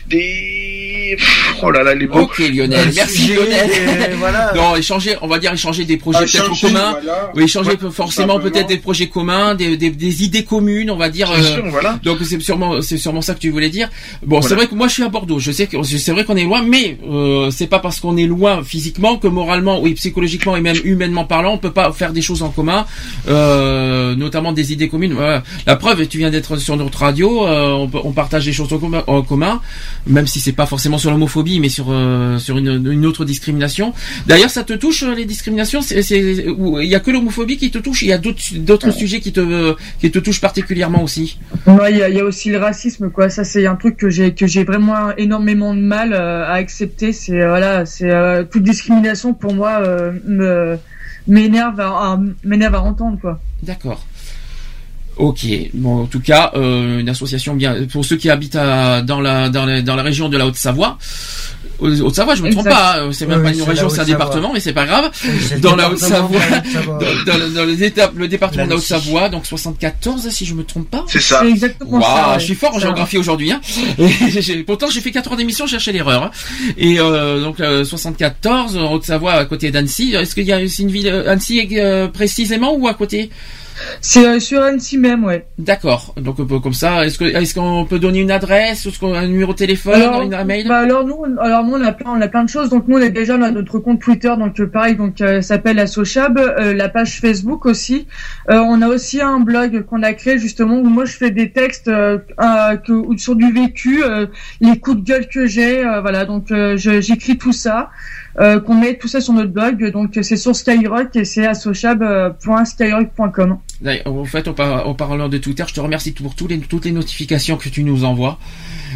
des, 0.07 1.17
oh 1.61 1.71
là 1.71 1.83
là, 1.83 1.95
les 1.95 2.07
mots. 2.07 2.19
Ok 2.21 2.39
Lionel, 2.39 2.91
merci 2.95 3.33
Lionel. 3.35 3.69
et 4.11 4.15
voilà. 4.15 4.51
Non, 4.55 4.75
échanger, 4.75 5.15
on 5.21 5.27
va 5.27 5.39
dire 5.39 5.53
échanger 5.53 5.85
des 5.85 5.97
projets 5.97 6.19
Ah, 6.21 6.25
peut-être 6.25 6.61
communs. 6.61 6.91
voilà. 6.91 7.31
Oui, 7.35 7.43
échanger 7.43 7.69
Ouais, 7.69 7.91
forcément 7.91 8.39
peut-être 8.39 8.67
des 8.67 8.77
projets 8.77 9.07
communs, 9.07 9.53
des, 9.55 9.77
des, 9.77 9.89
des 9.91 10.23
idées 10.23 10.43
communes, 10.43 10.89
on 10.91 10.97
va 10.97 11.09
dire. 11.09 11.31
Bien 11.31 11.43
sûr, 11.43 11.63
voilà. 11.67 11.99
Donc 12.03 12.17
c'est 12.23 12.39
sûrement 12.41 12.81
c'est 12.81 12.97
sûrement 12.97 13.21
ça 13.21 13.35
que 13.39 13.43
tu 13.47 13.51
voulais 13.55 13.69
dire. 13.69 13.89
Bon, 14.25 14.41
c'est 14.41 14.55
vrai 14.55 14.67
que 14.67 14.75
moi 14.75 14.87
je 14.89 14.93
suis 14.93 15.03
à 15.03 15.09
Bordeaux. 15.09 15.39
Je 15.39 15.51
sais 15.51 15.67
que 15.67 15.81
c'est 15.83 16.11
vrai 16.11 16.23
qu'on 16.25 16.35
est 16.35 16.43
loin, 16.43 16.61
mais 16.61 16.97
euh, 17.09 17.49
c'est 17.51 17.67
pas 17.67 17.79
parce 17.79 17.99
qu'on 18.01 18.17
est 18.17 18.25
loin 18.27 18.63
physiquement 18.63 19.17
que 19.17 19.27
moralement, 19.27 19.81
oui, 19.81 19.93
psychologiquement 19.93 20.55
et 20.57 20.61
même 20.61 20.77
humainement 20.83 21.25
parlant, 21.25 21.53
on 21.53 21.57
peut 21.57 21.71
pas 21.71 21.91
faire 21.93 22.11
des 22.13 22.21
choses 22.21 22.43
en 22.43 22.49
commun, 22.49 22.85
euh, 23.27 24.15
notamment 24.15 24.51
des 24.51 24.73
idées 24.73 24.89
communes. 24.89 25.13
Voilà. 25.13 25.43
La 25.65 25.75
preuve, 25.75 26.05
tu 26.07 26.17
viens 26.17 26.29
d'être 26.29 26.57
sur 26.57 26.75
notre 26.77 26.99
radio, 26.99 27.45
euh, 27.47 27.71
on, 27.71 27.87
peut- 27.87 27.99
on 28.03 28.11
partage 28.11 28.45
des 28.45 28.53
choses 28.53 28.71
en 28.73 28.77
commun, 28.79 29.03
en 29.07 29.21
commun, 29.21 29.61
même 30.07 30.27
si 30.27 30.39
c'est 30.39 30.51
pas 30.53 30.65
forcément 30.65 30.97
sur 30.97 31.11
l'homophobie, 31.11 31.59
mais 31.59 31.69
sur 31.69 31.87
euh, 31.89 32.37
sur 32.39 32.57
une, 32.57 32.91
une 32.91 33.05
autre 33.05 33.25
discrimination. 33.25 33.93
D'ailleurs, 34.27 34.49
ça 34.49 34.63
te 34.63 34.73
touche 34.73 35.03
les 35.03 35.25
discriminations? 35.25 35.81
C'est 35.81 36.01
il 36.09 36.87
y 36.87 36.95
a 36.95 36.99
que 36.99 37.11
l'homophobie 37.11 37.57
qui 37.57 37.71
te 37.71 37.77
touche, 37.77 38.01
il 38.01 38.09
y 38.09 38.13
a 38.13 38.17
d'autres 38.17 38.41
d'autres 38.55 38.91
sujets 38.91 39.19
qui 39.19 39.31
te 39.31 39.75
qui 40.01 40.11
te 40.11 40.19
touchent 40.19 40.41
particulièrement 40.41 41.03
aussi? 41.03 41.37
Ouais, 41.67 41.91
il 41.91 41.97
y, 41.97 42.01
a- 42.03 42.09
il 42.09 42.15
y 42.15 42.19
a 42.19 42.25
aussi 42.25 42.49
le 42.49 42.57
racisme, 42.57 43.09
quoi. 43.09 43.28
Ça, 43.29 43.43
c'est 43.43 43.65
un 43.65 43.75
truc 43.75 43.97
que 43.97 44.09
j'ai 44.09 44.33
que 44.33 44.47
j'ai 44.47 44.63
vraiment 44.63 45.15
énormément 45.17 45.73
de 45.73 45.79
mal 45.79 46.13
euh, 46.13 46.45
à 46.45 46.53
accepter. 46.53 47.13
C'est 47.13 47.41
euh, 47.41 47.49
voilà, 47.49 47.85
c'est 47.85 48.09
euh, 48.09 48.43
toute 48.43 48.63
discrimination 48.63 49.33
pour 49.33 49.53
moi 49.53 49.81
euh, 49.81 50.77
m'énerve 51.27 51.79
à, 51.79 52.19
m'énerve 52.43 52.75
à 52.75 52.81
entendre, 52.81 53.19
quoi. 53.19 53.39
D'accord. 53.63 54.05
Ok. 55.17 55.45
Bon, 55.73 56.03
en 56.03 56.05
tout 56.05 56.21
cas, 56.21 56.51
euh, 56.55 56.99
une 56.99 57.09
association 57.09 57.53
bien 57.55 57.85
pour 57.91 58.05
ceux 58.05 58.15
qui 58.15 58.29
habitent 58.29 58.53
dans 58.53 59.21
la 59.21 59.49
dans 59.49 59.65
la, 59.65 59.81
dans 59.81 59.95
la 59.95 60.03
région 60.03 60.29
de 60.29 60.37
la 60.37 60.47
Haute-Savoie. 60.47 60.97
Haute- 61.81 62.01
Haute-Savoie, 62.01 62.35
je 62.35 62.43
me 62.43 62.51
trompe 62.51 62.67
pas. 62.69 62.99
hein, 63.01 63.09
C'est 63.11 63.25
même 63.25 63.39
Oui, 63.39 63.45
pas 63.45 63.53
une 63.57 63.61
région, 63.63 63.89
c'est 63.89 63.99
un 63.99 64.03
Haute-Savoie. 64.03 64.05
département, 64.05 64.53
mais 64.53 64.59
c'est 64.59 64.73
pas 64.73 64.85
grave. 64.85 65.11
Oui, 65.23 65.59
Dans 65.61 65.75
la 65.75 65.89
Haute-Savoie, 65.89 66.39
dans, 66.83 67.31
dans 67.31 67.37
le- 67.37 67.49
dans 67.53 67.65
le, 67.65 67.75
déta- 67.75 68.11
le 68.15 68.27
département 68.27 68.65
de 68.65 68.69
la. 68.71 68.75
Haute-Savoie, 68.75 69.29
donc 69.29 69.45
74, 69.45 70.29
si 70.29 70.45
je 70.45 70.53
me 70.53 70.63
trompe 70.63 70.89
pas. 70.89 71.05
C'est 71.07 71.21
ça. 71.21 71.39
C'est 71.41 71.49
exactement 71.49 71.91
Waouh, 71.99 72.03
ça. 72.03 72.29
ouais. 72.33 72.39
je 72.39 72.45
suis 72.45 72.55
fort 72.55 72.75
en 72.75 72.79
géographie 72.79 73.17
aujourd'hui. 73.17 73.51
Hein. 73.51 73.61
Et 73.99 74.41
j'ai- 74.41 74.63
Pourtant, 74.63 74.87
j'ai 74.91 75.01
fait 75.01 75.11
4 75.11 75.31
ans 75.31 75.35
d'émission, 75.35 75.65
je 75.65 75.71
cherchais 75.71 75.91
l'erreur. 75.91 76.23
hein. 76.23 76.31
Et 76.77 76.99
euh, 76.99 77.41
donc 77.41 77.59
euh, 77.59 77.83
74, 77.83 78.77
en 78.77 78.91
Haute-Savoie, 78.93 79.33
à 79.33 79.45
côté 79.45 79.71
d'Annecy. 79.71 80.13
Est-ce 80.15 80.35
qu'il 80.35 80.45
y 80.45 80.51
a 80.53 80.59
c'est 80.67 80.83
une 80.83 80.91
ville 80.91 81.07
euh, 81.07 81.31
Annecy 81.31 81.67
euh, 81.77 82.07
précisément 82.07 82.73
ou 82.75 82.87
à 82.87 82.93
côté? 82.93 83.29
C'est 84.01 84.25
euh, 84.25 84.39
sur 84.39 84.61
Annecy 84.61 84.97
même, 84.97 85.23
ouais. 85.23 85.45
D'accord. 85.57 86.13
Donc 86.17 86.39
euh, 86.39 86.59
comme 86.59 86.73
ça, 86.73 87.05
est-ce 87.05 87.17
que 87.17 87.25
est-ce 87.25 87.53
qu'on 87.53 87.85
peut 87.85 87.99
donner 87.99 88.19
une 88.19 88.31
adresse, 88.31 88.87
ou 89.01 89.05
un 89.07 89.27
numéro 89.27 89.53
de 89.53 89.57
téléphone, 89.57 90.01
une- 90.23 90.33
un 90.33 90.43
mail? 90.43 90.67
bah 90.67 90.79
alors 90.79 91.05
nous, 91.05 91.15
on- 91.25 91.37
alors 91.37 91.63
nous 91.63 91.73
on 91.75 91.81
a 91.83 91.91
plein, 91.91 92.11
on 92.11 92.21
a 92.21 92.27
plein 92.27 92.43
de 92.43 92.49
choses. 92.49 92.69
Donc 92.69 92.87
nous 92.87 92.97
on 92.97 93.01
est 93.01 93.09
déjà 93.09 93.35
on 93.35 93.41
a 93.41 93.51
notre 93.51 93.79
compte 93.79 93.99
Twitter, 94.01 94.33
donc 94.37 94.59
euh, 94.59 94.67
pareil, 94.67 94.95
donc 94.95 95.21
euh, 95.21 95.41
ça 95.41 95.55
s'appelle 95.55 95.79
Assochab, 95.79 96.37
euh, 96.37 96.73
la 96.73 96.89
page 96.89 97.19
Facebook 97.19 97.65
aussi. 97.65 98.07
Euh, 98.49 98.59
on 98.59 98.81
a 98.81 98.87
aussi 98.87 99.21
un 99.21 99.39
blog 99.39 99.83
qu'on 99.85 100.03
a 100.03 100.13
créé 100.13 100.37
justement 100.39 100.77
où 100.77 100.83
moi 100.89 101.05
je 101.05 101.13
fais 101.13 101.31
des 101.31 101.51
textes 101.51 101.87
euh, 101.87 102.17
euh, 102.41 102.75
que, 102.77 103.17
sur 103.17 103.35
du 103.35 103.51
vécu, 103.51 104.03
euh, 104.03 104.27
les 104.61 104.77
coups 104.79 104.97
de 104.97 105.03
gueule 105.03 105.27
que 105.27 105.45
j'ai, 105.45 105.85
euh, 105.85 106.01
voilà. 106.01 106.25
Donc 106.25 106.51
euh, 106.51 106.77
j'écris 106.77 107.37
tout 107.37 107.53
ça, 107.53 107.89
euh, 108.39 108.59
qu'on 108.59 108.75
met 108.75 108.97
tout 108.97 109.07
ça 109.07 109.21
sur 109.21 109.33
notre 109.33 109.51
blog. 109.51 109.91
Donc 109.91 110.17
c'est 110.21 110.37
sur 110.37 110.55
Skyrock 110.55 111.15
et 111.15 111.25
c'est 111.25 111.45
assochab.skyrock.com. 111.47 113.57
D'ailleurs, 113.81 114.07
En 114.07 114.25
fait, 114.25 114.47
en, 114.47 114.53
par- 114.53 114.87
en 114.87 114.93
parlant 114.93 115.29
de 115.29 115.37
Twitter, 115.37 115.63
je 115.67 115.73
te 115.73 115.79
remercie 115.79 116.11
pour 116.11 116.35
toutes 116.35 116.85
les 116.85 116.91
notifications 116.91 117.57
que 117.57 117.69
tu 117.69 117.83
nous 117.83 118.03
envoies. 118.05 118.37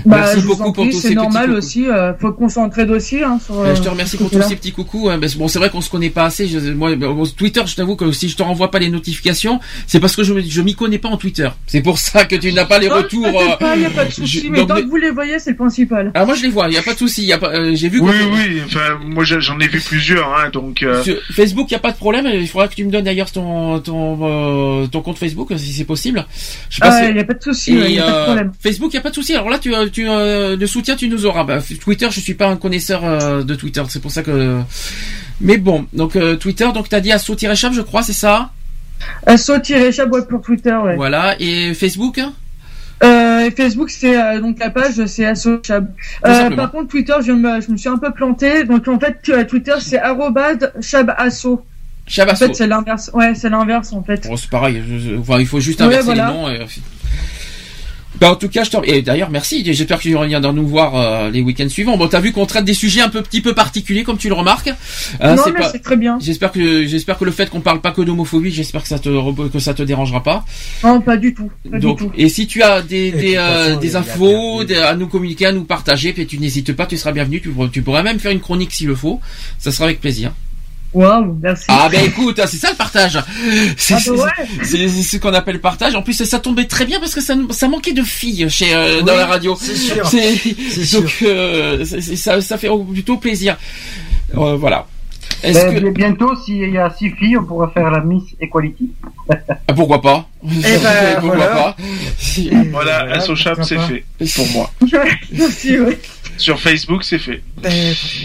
Bah, 0.05 0.17
Merci 0.17 0.41
beaucoup 0.45 0.71
pour 0.73 0.85
tous 0.85 0.91
c'est 0.99 1.09
ces 1.09 1.15
normal 1.15 1.45
petits 1.47 1.55
aussi. 1.57 1.87
Euh, 1.87 2.13
faut 2.15 2.49
s'entraide 2.49 2.89
aussi. 2.91 3.23
Hein, 3.23 3.39
sur, 3.43 3.59
Euh, 3.59 3.75
je 3.75 3.81
te 3.81 3.87
euh, 3.87 3.91
remercie 3.91 4.17
ce 4.17 4.17
pour 4.17 4.29
tous 4.29 4.41
ces 4.41 4.55
petits 4.55 4.71
coucous. 4.71 5.09
hein. 5.09 5.17
Ben, 5.17 5.29
c'est- 5.29 5.37
bon, 5.37 5.47
c'est 5.47 5.59
vrai 5.59 5.69
qu'on 5.69 5.81
se 5.81 5.89
connaît 5.89 6.09
pas 6.09 6.25
assez. 6.25 6.47
Je, 6.47 6.59
moi, 6.71 6.95
bon, 6.95 7.25
Twitter, 7.25 7.61
je 7.65 7.75
t'avoue 7.75 7.95
que 7.95 8.11
si 8.11 8.29
je 8.29 8.35
te 8.35 8.43
renvoie 8.43 8.69
pas 8.71 8.79
les 8.79 8.89
notifications, 8.89 9.59
c'est 9.87 9.99
parce 9.99 10.15
que 10.15 10.23
je, 10.23 10.33
je 10.41 10.61
m'y 10.61 10.75
connais 10.75 10.97
pas 10.99 11.09
en 11.09 11.17
Twitter. 11.17 11.49
C'est 11.67 11.81
pour 11.81 11.97
ça 11.99 12.25
que 12.25 12.35
tu 12.35 12.51
n'as 12.53 12.65
pas 12.65 12.79
les 12.79 12.89
Non, 12.89 12.95
retours. 12.97 13.25
euh, 13.27 13.55
pas, 13.59 13.75
y 13.75 13.85
a 13.85 13.89
pas 13.89 14.05
de 14.05 14.11
souci, 14.11 14.43
je- 14.45 14.49
mais 14.49 14.59
donc, 14.59 14.67
tant 14.69 14.75
mais- 14.75 14.83
que 14.83 14.87
vous 14.89 14.95
les 14.97 15.11
voyez, 15.11 15.39
c'est 15.39 15.51
le 15.51 15.55
principal. 15.57 16.11
Ah, 16.15 16.25
moi 16.25 16.35
je 16.35 16.43
les 16.43 16.49
vois. 16.49 16.67
Il 16.67 16.73
y 16.73 16.77
a 16.77 16.81
pas 16.83 16.93
de 16.93 16.99
souci. 16.99 17.21
il 17.23 17.27
Y 17.27 17.33
a 17.33 17.37
pas. 17.37 17.53
euh, 17.53 17.71
J'ai 17.75 17.89
vu. 17.89 17.99
Oui, 18.01 18.11
oui, 18.33 18.61
enfin, 18.65 18.99
moi 19.05 19.23
j'en 19.23 19.59
ai 19.59 19.67
vu 19.67 19.79
plusieurs, 19.79 20.27
hein, 20.35 20.49
donc. 20.51 20.83
euh, 20.83 21.03
Sur 21.03 21.15
Facebook, 21.31 21.67
il 21.69 21.73
y 21.73 21.77
a 21.77 21.79
pas 21.79 21.91
de 21.91 21.97
problème. 21.97 22.27
Il 22.33 22.47
faudra 22.47 22.67
que 22.67 22.75
tu 22.75 22.83
me 22.85 22.91
donnes 22.91 23.05
d'ailleurs 23.05 23.31
ton 23.31 23.79
ton 23.79 24.19
euh, 24.21 24.87
ton 24.87 25.01
compte 25.01 25.17
Facebook 25.17 25.49
si 25.57 25.73
c'est 25.73 25.83
possible. 25.85 26.25
Je 26.69 26.75
sais 26.75 26.81
pas 26.81 26.87
Ah 26.91 26.99
si- 26.99 27.05
ouais, 27.11 27.15
y 27.15 27.19
a 27.19 27.23
pas 27.23 27.33
de 27.33 27.43
souci, 27.43 27.77
ouais. 27.77 27.97
Facebook, 28.61 28.91
il 28.93 28.95
y 28.95 28.99
a 28.99 29.01
pas 29.01 29.09
de 29.09 29.15
souci. 29.15 29.33
Alors 29.33 29.49
là, 29.49 29.59
tu, 29.59 29.73
euh, 29.83 29.89
tu 29.91 30.07
euh, 30.09 30.55
le 30.57 30.67
soutien, 30.67 30.95
tu 30.95 31.07
nous 31.09 31.25
auras. 31.25 31.43
Bah, 31.43 31.59
Twitter, 31.81 32.07
je 32.11 32.19
suis 32.19 32.33
pas 32.33 32.47
un 32.47 32.55
connaisseur 32.57 33.03
euh, 33.03 33.43
de 33.43 33.55
Twitter, 33.55 33.83
c'est 33.89 34.01
pour 34.01 34.11
ça 34.11 34.23
que. 34.23 34.59
Mais 35.41 35.57
bon, 35.57 35.85
donc 35.93 36.15
euh, 36.15 36.35
Twitter, 36.35 36.67
donc 36.73 36.89
t'as 36.89 36.99
dit 36.99 37.11
asso-chab, 37.11 37.73
je 37.73 37.81
crois, 37.81 38.03
c'est 38.03 38.13
ça? 38.13 38.51
Asso-chab 39.25 40.11
ouais, 40.13 40.25
pour 40.29 40.41
Twitter, 40.41 40.75
ouais. 40.75 40.95
Voilà. 40.95 41.35
Et 41.39 41.73
Facebook? 41.73 42.19
Euh, 43.03 43.49
Facebook, 43.57 43.89
c'est 43.89 44.17
euh, 44.21 44.39
donc 44.39 44.59
la 44.59 44.69
page, 44.69 45.05
c'est 45.07 45.25
Asso-chab. 45.25 45.87
Tout 45.87 46.29
Euh, 46.29 46.49
par 46.51 46.71
contre, 46.71 46.87
Twitter, 46.89 47.15
je 47.25 47.33
me, 47.33 47.59
je 47.59 47.69
me 47.71 47.75
suis 47.77 47.89
un 47.89 47.97
peu 47.97 48.11
planté. 48.11 48.63
Donc 48.63 48.87
en 48.87 48.99
fait, 48.99 49.45
Twitter, 49.47 49.73
c'est 49.81 49.99
chabasso. 50.81 51.65
Chabasso. 52.07 52.45
En 52.45 52.47
fait, 52.47 52.53
c'est 52.53 52.67
l'inverse. 52.67 53.11
Ouais, 53.13 53.33
c'est 53.35 53.49
l'inverse 53.49 53.91
en 53.93 54.03
fait. 54.03 54.25
Bon, 54.27 54.37
c'est 54.37 54.49
pareil. 54.49 54.81
enfin, 55.19 55.39
il 55.39 55.47
faut 55.47 55.59
juste 55.59 55.79
Ouais, 55.79 55.87
inverser 55.87 56.05
voilà. 56.05 56.27
les 56.27 56.33
noms. 56.33 56.49
et- 56.49 56.65
Bah, 58.19 58.31
en 58.31 58.35
tout 58.35 58.47
cas, 58.47 58.63
je 58.63 58.69
te... 58.69 58.77
et 58.85 59.01
d'ailleurs, 59.01 59.29
merci. 59.31 59.63
J'espère 59.65 59.97
que 59.97 60.03
tu 60.03 60.15
reviendras 60.15 60.51
nous 60.53 60.67
voir 60.67 60.95
euh, 60.95 61.29
les 61.31 61.41
week-ends 61.41 61.67
suivants. 61.67 61.97
Bon, 61.97 62.07
t'as 62.07 62.19
vu 62.19 62.31
qu'on 62.31 62.45
traite 62.45 62.63
des 62.63 62.73
sujets 62.75 63.01
un 63.01 63.09
peu 63.09 63.21
petit 63.21 63.41
peu 63.41 63.53
particuliers, 63.55 64.03
comme 64.03 64.17
tu 64.17 64.27
le 64.29 64.35
remarques. 64.35 64.69
Hein, 65.19 65.35
non, 65.35 65.41
c'est 65.43 65.51
mais 65.51 65.59
pas- 65.59 65.69
c'est 65.71 65.79
très 65.81 65.97
bien. 65.97 66.17
J'espère 66.21 66.51
que 66.51 66.85
j'espère 66.85 67.17
que 67.17 67.25
le 67.25 67.31
fait 67.31 67.49
qu'on 67.49 67.61
parle 67.61 67.81
pas 67.81 67.91
que 67.91 68.01
d'homophobie, 68.01 68.51
j'espère 68.51 68.83
que 68.83 68.87
ça 68.87 68.99
te 68.99 69.09
re- 69.09 69.49
que 69.49 69.59
ça 69.59 69.73
te 69.73 69.81
dérangera 69.83 70.21
pas. 70.23 70.45
Non, 70.83 71.01
pas 71.01 71.17
du 71.17 71.33
tout. 71.33 71.49
Pas 71.69 71.79
Donc, 71.79 71.97
du 71.99 72.05
tout. 72.05 72.11
et 72.15 72.29
si 72.29 72.45
tu 72.47 72.61
as 72.61 72.81
des, 72.81 73.11
des, 73.11 73.35
euh, 73.35 73.65
façon, 73.69 73.79
des 73.79 73.95
infos 73.95 74.63
des- 74.63 74.75
à 74.77 74.95
nous 74.95 75.07
communiquer, 75.07 75.47
à 75.47 75.51
nous 75.51 75.63
partager, 75.63 76.13
puis 76.13 76.27
tu 76.27 76.37
n'hésites 76.37 76.73
pas, 76.73 76.85
tu 76.85 76.97
seras 76.97 77.11
bienvenu. 77.13 77.41
Tu, 77.41 77.49
pourras- 77.49 77.69
tu 77.69 77.81
pourras 77.81 78.03
même 78.03 78.19
faire 78.19 78.31
une 78.31 78.39
chronique 78.41 78.71
s'il 78.73 78.87
le 78.87 78.95
faut. 78.95 79.19
Ça 79.57 79.71
sera 79.71 79.85
avec 79.85 79.99
plaisir. 79.99 80.31
Waouh, 80.93 81.37
merci. 81.41 81.65
Ah 81.69 81.89
ben 81.91 82.03
écoute, 82.05 82.39
c'est 82.45 82.57
ça 82.57 82.69
le 82.69 82.75
partage. 82.77 83.17
C'est 83.77 83.95
Ah, 83.95 83.99
bah 84.15 84.31
c'est 84.63 84.87
ce 84.87 85.17
qu'on 85.17 85.33
appelle 85.33 85.55
le 85.55 85.61
partage. 85.61 85.95
En 85.95 86.01
plus, 86.03 86.23
ça 86.23 86.39
tombait 86.39 86.65
très 86.65 86.85
bien 86.85 86.99
parce 86.99 87.15
que 87.15 87.21
ça, 87.21 87.33
ça 87.49 87.67
manquait 87.67 87.93
de 87.93 88.03
filles 88.03 88.47
chez 88.49 88.73
euh, 88.75 89.01
dans 89.01 89.13
Oui, 89.13 89.17
la 89.17 89.25
radio. 89.25 89.57
c'est 89.59 89.75
sûr. 89.75 90.03
Donc 90.99 91.11
euh, 91.23 91.83
ça, 92.15 92.41
ça 92.41 92.57
fait 92.57 92.69
plutôt 92.91 93.17
plaisir. 93.17 93.57
Euh, 94.37 94.55
voilà. 94.55 94.85
Est-ce 95.41 95.65
que 95.65 95.79
bi- 95.79 95.91
Bientôt, 95.91 96.35
s'il 96.45 96.69
y 96.69 96.77
a 96.77 96.89
six 96.97 97.09
filles, 97.11 97.37
on 97.37 97.43
pourra 97.43 97.69
faire 97.71 97.89
la 97.91 97.99
Miss 98.01 98.23
Equality. 98.39 98.91
Ah, 99.29 99.73
pourquoi 99.73 100.01
pas? 100.01 100.29
Ben, 100.43 100.79
Pourquoi 101.19 101.35
voilà. 101.37 101.51
pas? 101.55 101.75
Voilà, 102.37 102.63
Voilà, 102.71 103.15
Assochab, 103.15 103.61
c'est 103.63 103.77
fait. 103.79 104.05
Pour 104.35 104.47
moi. 104.49 104.71
Merci, 105.31 105.79
ouais. 105.79 105.99
Sur 106.37 106.59
Facebook, 106.59 107.03
c'est 107.03 107.19
fait. 107.19 107.41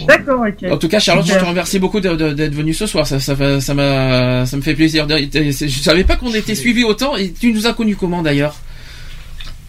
D'accord, 0.07 0.41
ok. 0.47 0.71
En 0.71 0.77
tout 0.79 0.89
cas, 0.89 0.99
Charlotte, 0.99 1.27
je 1.27 1.35
te 1.39 1.45
remercie 1.45 1.79
beaucoup 1.79 2.01
d'être 2.01 2.55
venue 2.55 2.75
ce 2.75 2.87
soir. 2.87 3.07
Ça, 3.07 3.21
ça, 3.21 3.61
ça 3.61 3.75
m'a, 3.75 4.47
ça 4.47 4.57
me 4.57 4.63
fait 4.63 4.75
plaisir. 4.75 5.07
Je 5.09 5.69
savais 5.83 6.05
pas 6.05 6.17
qu'on 6.17 6.33
était 6.35 6.55
suivis 6.55 6.85
autant. 6.85 7.17
Et 7.17 7.33
tu 7.33 7.53
nous 7.53 7.67
as 7.67 7.73
connus 7.75 7.97
comment 7.97 8.23
d'ailleurs? 8.23 8.57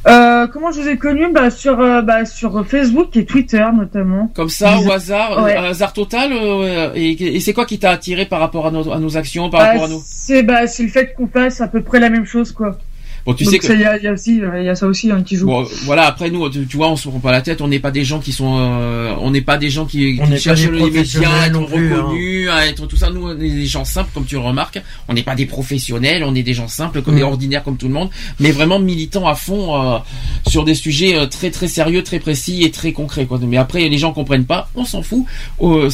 Euh, 0.07 0.47
comment 0.47 0.71
je 0.71 0.79
vous 0.81 0.87
ai 0.87 0.97
connu 0.97 1.25
bah, 1.33 1.49
sur, 1.51 1.77
euh, 1.81 2.01
bah, 2.01 2.25
sur 2.25 2.65
Facebook 2.65 3.15
et 3.17 3.25
Twitter 3.25 3.65
notamment. 3.75 4.31
Comme 4.33 4.47
ça, 4.49 4.79
au 4.79 4.89
hasard, 4.89 5.43
Ouais. 5.43 5.57
un 5.57 5.65
hasard 5.65 5.91
total. 5.91 6.31
euh, 6.31 6.91
et 6.95 7.35
et 7.35 7.39
c'est 7.41 7.51
quoi 7.51 7.65
qui 7.65 7.79
t'a 7.79 7.91
attiré 7.91 8.25
par 8.25 8.39
rapport 8.39 8.65
à 8.65 8.71
nos, 8.71 8.89
à 8.93 8.97
nos 8.99 9.17
actions, 9.17 9.49
par 9.49 9.59
Bah, 9.59 9.67
rapport 9.67 9.83
à 9.83 9.87
nous? 9.89 10.01
c'est 10.05 10.41
bah, 10.41 10.67
c'est 10.67 10.83
le 10.83 10.89
fait 10.89 11.13
qu'on 11.13 11.27
fasse 11.27 11.59
à 11.59 11.67
peu 11.67 11.81
près 11.81 11.99
la 11.99 12.09
même 12.09 12.25
chose 12.25 12.53
quoi. 12.53 12.77
Bon, 13.30 13.35
tu 13.35 13.43
Donc 13.43 13.53
sais 13.53 13.59
que. 13.59 13.74
il 13.74 13.80
y 13.82 13.83
a, 13.83 13.98
il 13.98 14.03
y 14.03 14.08
a 14.08 14.14
aussi 14.14 14.41
euh, 14.41 14.59
il 14.59 14.66
y 14.66 14.69
a 14.69 14.75
ça 14.75 14.88
aussi 14.88 15.11
hein, 15.11 15.22
qui 15.24 15.35
joue. 15.35 15.45
Bon, 15.45 15.64
voilà. 15.83 16.08
Après 16.08 16.32
nous, 16.32 16.49
tu, 16.49 16.66
tu 16.66 16.77
vois, 16.77 16.90
on 16.90 16.95
se 16.95 17.08
prend 17.08 17.19
pas 17.19 17.32
la 17.32 17.41
tête. 17.41 17.61
On 17.61 17.67
n'est 17.67 17.80
pas 17.80 17.91
des 17.91 18.03
gens 18.03 18.19
qui 18.19 18.32
sont, 18.32 18.58
euh, 18.59 19.14
on 19.19 19.30
n'est 19.32 19.41
pas 19.41 19.58
des 19.58 19.69
gens 19.69 19.85
qui, 19.85 20.17
qui 20.19 20.38
cherchent 20.40 20.61
des 20.61 20.72
les 20.72 20.90
médias, 20.90 21.30
à 21.41 21.48
être 21.48 21.56
hein. 21.56 21.66
reconnus, 21.69 22.49
à 22.49 22.66
être 22.67 22.88
tout 22.88 22.95
ça. 22.95 23.09
Nous, 23.11 23.22
on 23.27 23.32
est 23.40 23.49
des 23.49 23.66
gens 23.66 23.85
simples, 23.85 24.09
comme 24.14 24.25
tu 24.25 24.35
le 24.35 24.41
remarques. 24.41 24.82
On 25.08 25.14
n'est 25.14 25.24
pas 25.24 25.35
des 25.35 25.45
professionnels. 25.45 26.24
On 26.24 26.33
est 26.33 26.43
des 26.43 26.53
gens 26.53 26.67
simples, 26.67 27.01
comme 27.01 27.14
Mm. 27.14 27.17
des 27.17 27.24
ordinaires, 27.24 27.64
comme 27.64 27.77
tout 27.77 27.88
le 27.88 27.93
monde, 27.93 28.09
mais 28.40 28.51
vraiment 28.51 28.80
militants 28.80 29.27
à 29.27 29.35
fond 29.35 29.75
euh, 29.75 29.98
sur 30.48 30.64
des 30.64 30.74
sujets 30.75 31.16
euh, 31.16 31.25
très 31.27 31.51
très 31.51 31.67
sérieux, 31.67 32.01
très 32.03 32.19
précis 32.19 32.64
et 32.64 32.72
très 32.72 32.93
concrets. 32.93 33.25
Quoi. 33.25 33.40
Mais 33.45 33.58
après, 33.58 33.88
les 33.90 33.98
gens 33.98 34.11
comprennent 34.14 34.45
pas. 34.45 34.69
On 34.75 34.85
s'en 34.85 35.03
fout. 35.03 35.25
Euh, 35.61 35.90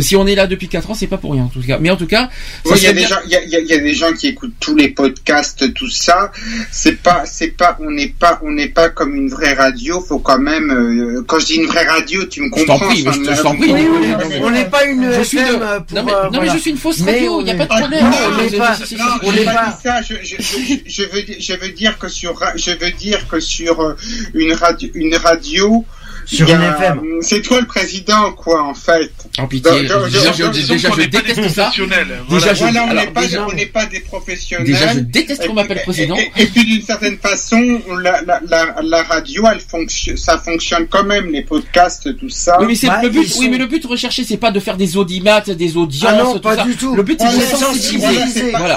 si 0.00 0.16
on 0.16 0.26
est 0.26 0.34
là 0.34 0.46
depuis 0.46 0.68
4 0.68 0.90
ans, 0.90 0.94
c'est 0.94 1.06
pas 1.06 1.16
pour 1.16 1.32
rien 1.32 1.44
en 1.44 1.48
tout 1.48 1.60
cas. 1.62 1.78
Mais 1.78 1.90
en 1.90 1.96
tout 1.96 2.06
cas, 2.06 2.28
il 2.64 2.70
y, 2.70 2.72
a 2.72 2.76
serait 2.76 2.92
des 2.92 2.98
bien- 3.00 3.08
gens- 3.08 3.16
il 3.24 3.30
y 3.30 3.36
a- 3.36 3.44
il 3.44 3.50
y 3.50 3.56
a- 3.56 3.60
il 3.60 3.66
y 3.66 3.72
a 3.72 3.78
des 3.78 3.94
gens 3.94 4.12
qui 4.12 4.26
écoutent 4.28 4.54
tous 4.60 4.74
les 4.74 4.88
podcasts, 4.88 5.72
tout 5.74 5.88
ça. 5.88 6.32
C'est 6.70 7.02
pas, 7.02 7.24
c'est 7.26 7.48
pas, 7.56 7.76
on 7.80 7.90
n'est 7.90 8.08
pas, 8.08 8.38
on 8.42 8.50
n'est 8.52 8.68
pas 8.68 8.88
comme 8.90 9.14
une 9.14 9.28
vraie 9.28 9.54
radio. 9.54 10.00
Faut 10.00 10.18
quand 10.18 10.38
même, 10.38 10.70
euh, 10.70 11.22
quand 11.26 11.38
je 11.38 11.46
dis 11.46 11.54
une 11.56 11.66
vraie 11.66 11.86
radio, 11.86 12.24
tu 12.24 12.42
me 12.42 12.46
Je 12.56 12.64
t'en 12.64 12.74
comprends. 12.74 12.88
prie, 12.88 13.04
mais 13.04 13.12
je 13.12 13.34
je 13.36 13.42
t'en 13.42 13.56
prie. 13.56 13.72
oui, 13.72 13.86
oui, 13.90 14.06
mais- 14.28 14.40
On 14.42 14.50
n'est 14.50 14.64
pas 14.66 14.84
une 14.84 15.12
Je 15.12 15.22
suis 15.22 15.38
FM 15.38 15.58
de- 15.58 15.62
euh, 15.64 15.80
pour, 15.80 15.96
non, 15.98 16.04
mais- 16.04 16.12
euh, 16.12 16.22
non, 16.24 16.30
mais 16.32 16.36
voilà. 16.38 16.52
je 16.54 16.58
suis 16.58 16.70
une 16.70 16.76
fausse 16.78 17.00
Mais 17.00 17.12
radio, 17.12 17.40
il 17.40 17.46
y 17.48 17.50
a 17.50 17.54
pas 17.54 17.64
de 17.64 17.80
problème. 17.80 18.04
Non, 18.04 18.16
on 18.26 18.36
mais- 18.36 18.50
n'est 18.50 18.58
pas, 18.58 18.76
on 19.22 19.32
n'est 19.32 19.44
pas 19.44 19.78
ça. 19.82 20.02
Je, 20.02 20.14
je, 20.22 21.02
veux, 21.04 21.22
dire- 21.22 21.36
je 21.40 21.52
veux 21.54 21.68
dire 21.70 21.98
que 21.98 22.08
sur, 22.08 22.38
je 22.56 22.70
veux 22.72 22.90
dire 22.92 23.26
que 23.28 23.40
sur 23.40 23.80
euh, 23.80 23.94
une 24.34 24.52
radio, 24.52 24.88
une 24.94 25.16
radio, 25.16 25.84
Sur 26.26 26.48
une 26.48 26.60
FM. 26.62 27.00
C'est 27.22 27.40
toi 27.42 27.60
le 27.60 27.66
président, 27.66 28.32
quoi, 28.32 28.62
en 28.62 28.74
fait. 28.74 29.10
En 29.38 29.46
pitié, 29.46 29.70
Donc, 29.84 30.10
déjà, 30.10 30.32
je, 30.32 31.06
déteste 31.06 31.48
ça. 31.48 31.62
professionnels. 31.70 32.20
Déjà, 32.28 33.46
on 33.48 33.52
n'est 33.52 33.66
pas, 33.66 33.86
des 33.86 34.00
professionnels. 34.00 34.66
Déjà, 34.66 34.92
je 34.94 34.98
déteste 35.00 35.46
qu'on 35.46 35.54
m'appelle 35.54 35.82
président. 35.82 36.16
Et, 36.16 36.30
et- 36.36 36.42
et 36.42 36.46
puis 36.46 36.64
d'une 36.64 36.82
certaine 36.82 37.18
façon, 37.18 37.80
la, 38.00 38.22
la, 38.22 38.40
la, 38.48 38.76
la 38.82 39.02
radio, 39.02 39.44
elle 39.52 39.60
fonctionne, 39.60 40.16
ça 40.16 40.38
fonctionne 40.38 40.86
quand 40.88 41.04
même, 41.04 41.30
les 41.30 41.42
podcasts, 41.42 42.16
tout 42.18 42.28
ça. 42.28 42.56
Oui 42.60 42.66
mais 42.68 42.74
c'est 42.74 42.86
Bah, 42.86 43.00
le 43.02 43.08
but. 43.10 43.18
ils 43.18 43.38
Oui 43.38 43.44
sont- 43.46 43.50
mais 43.50 43.58
le 43.58 43.66
but 43.66 43.84
recherché 43.84 44.24
c'est 44.24 44.36
pas 44.36 44.50
de 44.50 44.60
faire 44.60 44.76
des 44.76 44.96
audimat, 44.96 45.40
des 45.40 45.76
audiences. 45.76 46.12
Ah 46.12 46.22
non, 46.22 46.34
tout 46.34 46.40
pas 46.40 46.56
ça. 46.56 46.62
du 46.64 46.76
tout. 46.76 46.94
Le 46.94 47.02
but 47.02 47.20
c'est 47.20 47.36
de 47.36 47.56
sensibiliser. 47.56 47.98
voilà, 48.08 48.26
c'est 48.32 48.50
pas, 48.52 48.58
Voilà. 48.58 48.76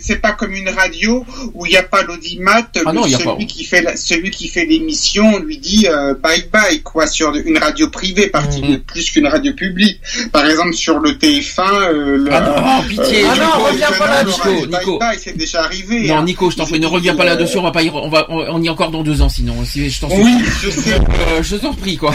c'est 0.00 0.16
pas 0.20 0.32
comme 0.32 0.54
une, 0.54 0.68
radio 0.68 1.24
où 1.54 1.66
il 1.66 1.70
n'y 1.70 1.76
a 1.76 1.82
pas 1.82 2.02
l'audimat. 2.02 2.62
Ah 2.86 2.92
non, 2.92 3.02
le- 3.02 3.08
il 3.08 3.12
y 3.12 3.14
a 3.14 3.18
celui 3.18 3.30
pas. 3.30 3.44
qui 3.44 3.64
fait 3.64 3.82
la- 3.82 3.96
celui 3.96 4.30
qui 4.30 4.48
fait 4.48 4.64
l'émission, 4.66 5.34
on 5.34 5.38
lui 5.38 5.58
dit 5.58 5.86
euh, 5.88 6.14
bye 6.14 6.77
quoi 6.82 7.06
sur 7.06 7.34
une 7.34 7.58
radio 7.58 7.88
privée, 7.88 8.28
partie 8.28 8.62
Mhm. 8.62 8.80
plus 8.80 9.10
qu'une 9.10 9.26
radio 9.26 9.52
publique. 9.52 10.00
Par 10.32 10.44
exemple 10.46 10.72
sur 10.74 10.98
le 10.98 11.16
TF1. 11.18 11.62
euh, 11.82 12.16
le, 12.18 12.28
Ah 12.32 12.40
non, 12.40 12.82
pitié, 12.88 13.24
euh, 13.24 13.28
Ah 13.30 13.36
non, 13.36 13.44
Nico, 13.46 13.58
reviens 13.70 13.90
pas 13.92 14.06
non, 14.06 14.12
là-dessus. 14.12 14.40
non, 14.44 14.54
Nico, 14.66 14.92
Nico. 14.92 14.98
c'est 15.18 15.36
déjà 15.36 15.62
arrivé. 15.64 16.06
Non 16.08 16.18
hein. 16.18 16.24
Nico, 16.24 16.50
je 16.50 16.56
t'en 16.56 16.66
prie, 16.66 16.80
ne 16.80 16.86
reviens 16.86 17.14
pas 17.14 17.24
là-dessus. 17.24 17.58
On 17.58 17.62
va 17.62 17.70
pas 17.72 17.82
y, 17.82 17.90
on 17.90 18.08
va, 18.08 18.26
on, 18.30 18.62
y 18.62 18.66
est 18.66 18.70
encore 18.70 18.90
dans 18.90 19.02
deux 19.02 19.20
ans 19.22 19.28
sinon. 19.28 19.54
Si 19.64 19.88
je 19.90 20.00
t'en 20.00 20.08
Oui, 20.10 20.32
supplie. 20.32 20.52
je 20.62 20.70
sais. 20.70 20.94
Euh, 20.94 21.42
je 21.42 21.56
t'en 21.56 21.74
prie 21.74 21.96
quoi. 21.96 22.14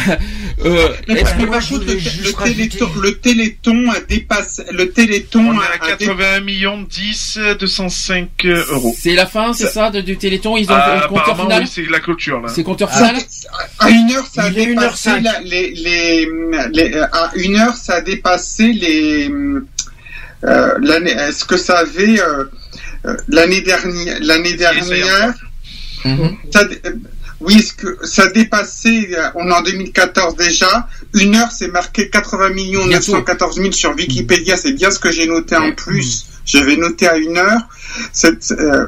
Euh, 0.65 0.89
est-ce 1.07 1.33
que 1.35 1.41
le, 1.43 1.95
le 2.25 2.33
téléthon, 2.43 2.89
le 3.01 3.17
téléthon 3.19 3.89
a 3.91 3.99
dépassé, 4.01 4.63
le 4.71 4.91
téléthon 4.91 5.47
On 5.49 5.59
a, 5.59 5.63
à 5.63 5.91
a 5.93 5.95
dé- 5.97 6.05
81 6.05 6.39
millions 6.41 6.81
10 6.89 7.39
205 7.59 8.45
euros. 8.45 8.95
c'est 8.97 9.13
la 9.15 9.25
fin, 9.25 9.53
c'est 9.53 9.67
ça, 9.67 9.89
du 9.89 10.17
Téléthon? 10.17 10.57
Ils 10.57 10.69
ont 10.71 10.75
Ah, 10.75 11.01
le 11.03 11.07
compteur 11.07 11.37
final? 11.39 11.63
oui, 11.63 11.69
c'est 11.71 11.89
la 11.89 11.99
clôture 11.99 12.39
là. 12.41 12.49
C'est 12.53 12.63
compteur 12.63 12.89
Ça- 12.91 13.07
final? 13.07 13.21
à 13.79 13.89
une 13.89 14.11
heure, 14.11 14.25
ça 14.31 14.43
a 14.43 14.49
Il 14.53 14.59
est 14.59 14.63
une 14.65 14.79
heure 14.79 14.83
dépassé 14.85 15.09
cinq. 15.09 15.23
la- 15.23 15.39
les, 15.41 15.71
les, 15.71 16.27
les- 16.73 16.99
à 16.99 17.31
une 17.35 17.55
heure, 17.57 17.75
ça 17.75 17.95
a 17.95 18.01
dépassé 18.01 18.71
les, 18.73 19.29
euh, 20.45 20.73
l'année, 20.81 21.11
est-ce 21.11 21.45
que 21.45 21.57
ça 21.57 21.79
avait, 21.79 22.19
euh, 22.19 22.45
euh, 23.05 23.15
l'année 23.27 23.61
dernière, 23.61 24.17
l'année 24.21 24.53
dernière, 24.53 25.33
Mhm. 26.05 26.35
ça, 26.51 26.61
euh, 26.85 26.91
oui, 27.39 27.55
est-ce 27.59 27.73
que 27.73 27.97
ça 28.05 28.23
a 28.23 28.27
dépassé, 28.27 29.15
euh, 29.17 29.29
on 29.35 29.49
est 29.49 29.53
en 29.53 29.61
2014 29.61 30.35
déjà, 30.35 30.87
une 31.13 31.35
heure, 31.35 31.51
c'est 31.51 31.69
marqué 31.69 32.09
80 32.09 32.49
millions 32.49 32.85
Bientôt. 32.85 33.11
914 33.13 33.57
000 33.57 33.71
sur 33.71 33.95
Wikipédia, 33.95 34.57
c'est 34.57 34.73
bien 34.73 34.91
ce 34.91 34.99
que 34.99 35.11
j'ai 35.11 35.27
noté 35.27 35.55
en 35.55 35.71
plus. 35.73 36.25
J'avais 36.45 36.75
noté 36.75 37.07
à 37.07 37.15
une 37.17 37.37
heure. 37.37 37.61
C'est, 38.11 38.51
euh, 38.51 38.85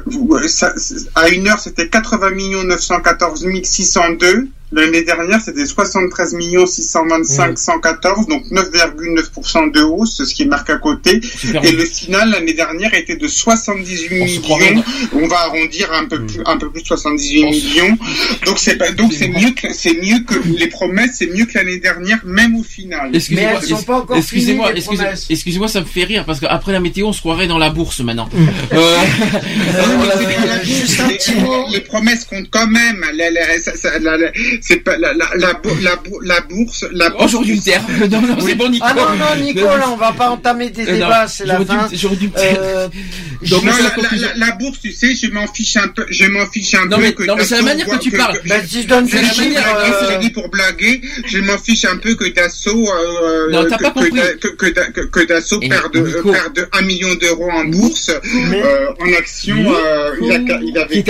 ça- 0.48 0.72
à 1.14 1.28
une 1.28 1.48
heure, 1.48 1.58
c'était 1.60 1.88
80 1.88 2.30
millions 2.30 2.64
914 2.64 3.46
602. 3.64 4.48
L'année 4.72 5.02
dernière, 5.04 5.40
c'était 5.40 5.64
73 5.64 6.34
millions 6.34 6.66
625 6.66 7.56
114, 7.56 8.26
donc 8.26 8.42
9,9% 8.50 9.68
de 9.72 9.80
hausse, 9.80 10.24
ce 10.24 10.34
qui 10.34 10.42
est 10.42 10.46
marqué 10.46 10.72
à 10.72 10.76
côté. 10.78 11.20
Super. 11.22 11.64
Et 11.64 11.70
le 11.70 11.84
final, 11.84 12.30
l'année 12.30 12.52
dernière, 12.52 12.92
était 12.94 13.14
de 13.16 13.28
78 13.28 14.22
On 14.22 14.26
se 14.26 14.40
croirait 14.40 14.70
millions. 14.72 14.84
On 15.12 15.28
va 15.28 15.36
arrondir 15.42 15.92
un 15.92 16.06
peu 16.06 16.26
plus, 16.26 16.40
un 16.46 16.56
peu 16.56 16.68
plus 16.70 16.82
de 16.82 16.86
78 16.88 17.44
On 17.44 17.52
se- 17.52 17.56
millions. 17.64 17.98
Donc 18.44 18.58
c'est 18.58 18.76
pas, 18.76 18.90
donc 18.90 19.12
c'est 19.12 19.28
mieux 19.28 19.50
que, 19.52 19.72
c'est 19.72 19.94
mieux 20.02 20.18
que 20.26 20.34
les 20.58 20.66
promesses, 20.66 21.12
c'est 21.18 21.28
mieux 21.28 21.44
que 21.46 21.56
l'année 21.56 21.78
dernière, 21.78 22.18
même 22.24 22.56
au 22.56 22.64
final. 22.64 23.14
Excusez-moi, 23.14 23.50
Mais 23.52 23.58
elles 23.62 23.68
sont 23.68 23.76
ex- 23.76 23.84
pas 23.84 23.98
encore 23.98 24.16
excusez-moi, 24.16 24.72
excusez- 24.74 25.04
excusez-moi, 25.30 25.68
ça 25.68 25.80
me 25.80 25.86
fait 25.86 26.04
rire 26.04 26.24
parce 26.24 26.40
qu'après 26.40 26.72
la 26.72 26.80
météo, 26.80 27.06
on 27.06 27.12
se 27.12 27.20
croirait 27.20 27.46
dans 27.46 27.58
la 27.58 27.70
bourse 27.70 28.00
maintenant. 28.00 28.28
Mm. 28.32 28.46
Euh, 28.72 28.95
juste 30.64 31.00
un 31.00 31.08
les, 31.08 31.16
petit 31.16 31.34
mot. 31.34 31.66
les 31.72 31.80
promesses 31.80 32.24
comptent 32.24 32.48
quand 32.50 32.66
même. 32.66 33.04
La- 33.14 33.30
la- 33.30 33.40
la- 34.00 34.16
la- 34.16 34.30
c'est 34.60 34.76
pas 34.78 34.96
la, 34.96 35.12
la, 35.14 35.28
la, 35.36 35.52
bour- 35.54 35.76
la, 35.82 35.96
bour- 35.96 36.20
la 36.22 36.40
bourse. 36.40 36.84
La 36.92 37.10
bourse 37.10 37.24
Aujourd'hui 37.24 37.54
une 37.54 37.62
terre. 37.62 37.82
Non, 38.10 38.20
non, 38.22 38.36
c'est 38.40 38.54
bon, 38.54 38.68
Nico. 38.68 38.84
Ah 38.88 38.94
non, 38.94 39.16
non, 39.16 39.42
Nico, 39.42 39.60
là, 39.64 39.88
on 39.90 39.96
va 39.96 40.12
pas 40.12 40.30
entamer 40.30 40.70
des 40.70 40.82
Euh, 40.88 40.92
débats, 40.94 41.26
c'est 41.28 41.44
la 41.44 41.54
j'aurais 41.54 41.64
dû- 41.64 41.70
fin. 41.70 41.88
J'aurais 41.92 42.16
dû. 42.16 42.30
Euh, 42.38 42.88
Donc, 43.50 43.64
non, 43.64 43.72
la 43.72 43.76
la, 43.78 43.82
la, 43.84 43.90
conclusion. 43.90 44.28
la- 44.36 44.46
la 44.46 44.52
bourse, 44.52 44.80
tu 44.80 44.92
sais, 44.92 45.14
je 45.14 45.30
m'en 45.30 45.46
fiche 45.46 45.76
un 45.76 45.88
peu. 45.88 46.06
Je 46.10 46.24
m'en 46.26 46.46
fiche 46.46 46.74
un 46.74 46.86
Non, 46.86 46.96
peu 46.96 47.02
mais- 47.02 47.12
que. 47.14 47.24
non, 47.24 47.36
mais 47.36 47.44
c'est 47.44 47.56
la 47.56 47.62
manière 47.62 47.86
que 47.86 47.96
tu 47.98 48.10
parles. 48.10 48.40
bah, 48.46 48.56
si 48.66 48.82
je 48.82 48.86
donne 48.88 49.08
euh, 49.12 50.10
l'ai 50.10 50.18
dit 50.18 50.30
pour 50.30 50.48
blaguer. 50.48 51.00
Je 51.26 51.38
m'en 51.38 51.58
fiche 51.58 51.84
un 51.84 51.96
peu 51.96 52.14
que 52.14 52.28
Dassault, 52.28 52.86
euh, 52.88 53.50
Non, 53.50 53.66
t'as 53.68 53.78
pas 53.78 53.90
compris. 53.90 54.10
Que, 54.40 54.48
que, 54.48 54.66
Da- 54.72 54.86
que- 54.90 55.00
que 55.06 55.26
Dassault 55.26 55.60
Et 55.62 55.68
perde, 55.68 55.96
Nico. 55.96 56.28
euh, 56.28 56.32
perde 56.32 56.68
un 56.72 56.82
million 56.82 57.14
d'euros 57.14 57.50
en 57.50 57.64
bourse, 57.64 58.10
Mais- 58.50 58.62
euh, 58.62 58.85
en 59.00 59.12
action. 59.18 59.56
euh, 59.56 60.10
il, 60.22 60.32
a, 60.32 60.38
il 60.62 60.78
avait. 60.78 60.96
Il 60.96 61.04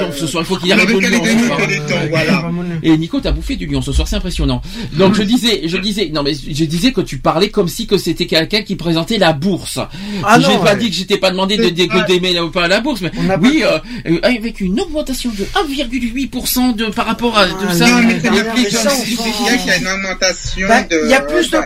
donc 0.00 0.14
ce 0.14 0.26
soir, 0.26 0.42
il 0.44 0.46
faut 0.46 0.56
qu'il 0.56 0.68
il 0.68 0.72
arrête 0.72 0.84
avait 0.88 0.94
de 0.94 1.00
qu'à 1.00 1.08
les 1.08 1.16
Lyon, 1.16 1.24
gagner 1.24 1.38
ce 1.38 1.44
au 1.44 1.46
soir. 1.46 1.58
Téléthon, 1.60 1.94
voilà. 2.10 2.50
Et 2.82 2.96
Nico, 2.96 3.20
t'as 3.20 3.32
bouffé 3.32 3.56
du 3.56 3.66
lion 3.66 3.82
ce 3.82 3.92
soir, 3.92 4.06
c'est 4.08 4.16
impressionnant. 4.16 4.62
Donc 4.92 5.14
je 5.14 5.22
disais, 5.22 5.62
je 5.66 5.76
disais, 5.76 6.10
non 6.12 6.22
mais 6.22 6.32
je 6.34 6.64
disais 6.64 6.92
que 6.92 7.00
tu 7.00 7.18
parlais 7.18 7.48
comme 7.50 7.68
si 7.68 7.86
que 7.86 7.98
c'était 7.98 8.26
quelqu'un 8.26 8.62
qui 8.62 8.76
présentait 8.76 9.18
la 9.18 9.32
bourse. 9.32 9.78
Ah 10.24 10.38
J'ai 10.40 10.48
non, 10.48 10.58
pas 10.60 10.72
ouais. 10.72 10.78
dit 10.78 10.90
que 10.90 10.96
j'étais 10.96 11.18
pas 11.18 11.30
demandé 11.30 11.56
de 11.56 11.64
de- 11.70 12.06
d'aimer 12.06 12.32
la- 12.32 12.46
pas 12.48 12.68
la 12.68 12.80
bourse, 12.80 13.00
mais 13.02 13.10
On 13.18 13.28
a 13.30 13.36
oui, 13.38 13.62
euh, 13.64 13.78
euh, 14.06 14.18
avec 14.22 14.60
une 14.60 14.80
augmentation 14.80 15.30
de 15.30 15.44
1,8% 15.54 16.74
de 16.74 16.86
par 16.86 17.06
rapport 17.06 17.36
à 17.36 17.46
tout 17.46 17.54
Ah, 17.68 17.74
ça. 17.74 17.86
non, 17.88 18.02
mais 18.06 18.14
c'est 18.22 18.30
bien, 18.30 18.32
Il 18.32 18.36
y 18.36 18.40
a 18.40 19.56
qu'il 19.56 19.66
y 19.66 19.70
a 19.70 19.76
une 19.78 19.88
augmentation 19.88 20.68
Bah, 20.68 20.82
de. 20.82 21.00
il 21.04 21.10
y 21.10 21.14
a 21.14 21.20
plus 21.20 21.50
de- 21.50 21.56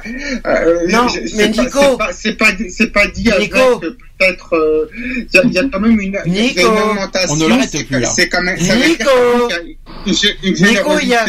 euh, 0.46 0.86
Non, 0.90 1.08
je- 1.08 1.26
c'est 1.26 1.36
mais 1.36 1.48
Nico. 1.48 1.78
c'est 1.80 1.96
pas- 1.98 2.10
C'est 2.12 2.36
pas, 2.36 2.50
c'est 2.68 2.92
pas 2.92 3.06
dit 3.08 3.28
Nico. 3.38 3.80
Peut-être. 4.18 4.54
euh, 4.54 4.88
Il 4.94 5.26
y, 5.32 5.38
a- 5.38 5.42
il 5.44 5.52
y 5.52 5.58
a 5.58 5.64
quand 5.72 5.80
même 5.80 6.00
une, 6.00 6.18
il 6.26 6.32
Nico. 6.32 6.60
une 6.60 6.66
augmentation. 6.90 7.32
On 7.32 7.36
ne 7.36 7.46
l'arrête 7.48 7.68
c'est 7.70 7.84
plus, 7.84 8.00
là. 8.00 8.08
C'est 8.14 8.28
quand 8.28 8.42
même. 8.42 8.58
ça 8.58 8.74
Nico. 8.76 9.10
qu'il 10.04 10.12
y 10.12 10.66
a 10.66 10.68
Nico, 10.70 10.98
il 11.02 11.08
y 11.08 11.14
a- 11.14 11.26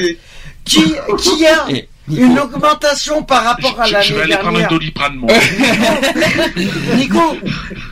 qui, 0.64 0.96
qui 1.20 1.46
a 1.48 1.66
Et 1.70 1.88
une 2.22 2.38
augmentation 2.38 3.24
par 3.24 3.44
rapport 3.44 3.82
à 3.82 3.86
Je, 3.86 3.96
je 4.10 4.14
vais 4.14 4.20
l'année 4.20 4.34
aller 4.34 4.34
prendre 4.44 4.50
un 4.50 4.60
dernière 4.60 4.70
doliprane, 4.70 5.16
moi. 5.16 5.34
Nico, 6.96 7.38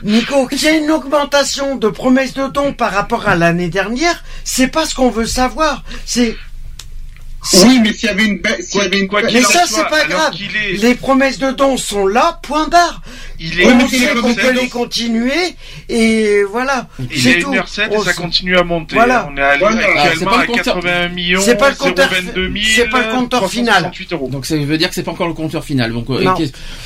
Nico, 0.04 0.46
qu'il 0.46 0.62
y 0.62 0.68
a 0.68 0.76
une 0.76 0.90
augmentation 0.90 1.76
de 1.76 1.88
promesses 1.88 2.34
de 2.34 2.46
dons 2.48 2.72
par 2.72 2.92
rapport 2.92 3.28
à 3.28 3.34
l'année 3.36 3.68
dernière, 3.68 4.22
c'est 4.44 4.68
pas 4.68 4.86
ce 4.86 4.94
qu'on 4.94 5.10
veut 5.10 5.26
savoir. 5.26 5.82
C'est 6.06 6.36
Oui, 7.66 7.78
mais 7.82 7.92
s'il 7.92 8.08
y 8.08 8.12
avait 8.12 8.24
une 8.24 8.38
baisse, 8.38 8.70
s'il 8.70 8.80
y 8.80 8.84
avait 8.84 9.00
une 9.00 9.06
quoi 9.08 9.20
baisse- 9.20 9.30
qu'il 9.30 9.40
Mais 9.40 9.44
ça, 9.46 9.64
c'est 9.66 9.88
pas 9.88 10.04
grave. 10.06 10.32
est- 10.34 10.82
Les 10.82 10.94
promesses 10.94 11.38
de 11.38 11.50
dons 11.50 11.76
sont 11.76 12.06
là, 12.06 12.38
point 12.42 12.68
barre. 12.68 13.02
Il 13.38 13.60
est 13.60 13.66
Oui, 13.66 13.72
mais 13.76 13.84
On 13.84 13.88
sait 13.88 14.14
qu'on 14.20 14.34
peut 14.34 14.52
les 14.52 14.68
continuer 14.68 15.32
et 15.88 16.42
voilà. 16.50 16.88
Il 17.10 17.20
C'est 17.20 17.30
est 17.30 17.38
tout. 17.40 17.50
1h07 17.52 17.88
On 17.92 18.00
et 18.00 18.04
ça 18.04 18.12
continue 18.14 18.56
à 18.56 18.62
monter. 18.64 18.94
Voilà. 18.96 19.28
On 19.30 19.36
est 19.36 19.42
allé 19.42 19.58
Voilà. 19.60 19.76
Ah, 19.82 19.90
c'est 19.94 20.08
actuellement 20.08 20.30
pas 20.30 20.36
le 20.38 20.42
à 20.42 20.46
compteur. 20.46 20.64
81 20.74 21.08
millions, 21.08 21.40
C'est 21.42 21.56
pas 21.56 21.70
le 21.70 21.76
compteur- 21.76 22.08
022 22.10 22.52
000, 22.52 22.64
c'est 22.74 22.88
pas 22.90 23.02
le 23.06 23.14
compteur 23.14 23.50
final. 23.50 23.74
368 23.74 24.12
euros. 24.12 24.28
Donc 24.30 24.46
ça 24.46 24.56
veut 24.56 24.78
dire 24.78 24.88
que 24.88 24.94
c'est 24.94 25.02
pas 25.02 25.10
encore 25.10 25.28
le 25.28 25.34
compteur 25.34 25.64
final. 25.64 25.92
Donc, 25.92 26.08
euh, 26.10 26.24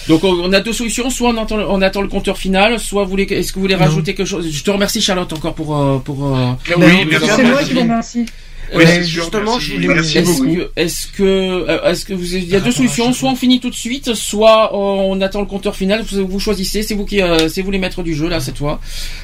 donc 0.08 0.24
on 0.24 0.52
a 0.52 0.60
deux 0.60 0.72
solutions. 0.72 1.08
Soit 1.10 1.30
on 1.30 1.36
attend, 1.42 1.56
le- 1.56 1.68
on 1.68 1.80
attend 1.82 2.00
le 2.02 2.08
compteur 2.08 2.36
final, 2.38 2.80
soit 2.80 3.04
vous 3.04 3.10
voulez, 3.10 3.24
est-ce 3.30 3.50
que 3.52 3.56
vous 3.56 3.62
voulez 3.62 3.74
rajouter 3.76 4.14
quelque 4.14 4.26
chose? 4.26 4.48
Je 4.50 4.62
te 4.64 4.70
remercie 4.70 5.00
Charlotte 5.00 5.32
encore 5.32 5.54
pour 5.54 5.76
euh, 5.76 5.98
pour. 5.98 6.36
euh, 6.36 6.50
Oui. 6.76 7.06
C'est 7.36 7.42
moi 7.44 7.62
qui 7.62 7.74
vous 7.74 7.80
remercie. 7.80 8.26
Oui, 8.74 8.84
euh, 8.86 9.02
justement, 9.02 9.52
merci. 9.56 9.78
je 9.80 9.86
voulais 9.88 10.00
Est-ce 10.00 10.20
beaucoup. 10.20 10.44
que, 10.54 10.70
est-ce 10.76 11.06
que, 11.06 11.22
euh, 11.22 11.90
est-ce 11.90 12.04
que 12.04 12.12
vous, 12.14 12.34
il 12.34 12.48
y 12.48 12.54
a 12.56 12.60
deux 12.60 12.70
solutions, 12.72 13.12
soit 13.12 13.30
on 13.30 13.36
finit 13.36 13.60
tout 13.60 13.70
de 13.70 13.74
suite, 13.74 14.14
soit 14.14 14.76
on 14.76 15.20
attend 15.20 15.40
le 15.40 15.46
compteur 15.46 15.74
final. 15.74 16.02
Vous, 16.10 16.26
vous 16.26 16.38
choisissez, 16.40 16.82
c'est 16.82 16.94
vous 16.94 17.04
qui, 17.06 17.22
euh, 17.22 17.48
c'est 17.48 17.62
vous 17.62 17.70
les 17.70 17.78
maîtres 17.78 18.02
du 18.02 18.14
jeu 18.14 18.28
là 18.28 18.40
cette 18.40 18.58
fois. 18.58 18.80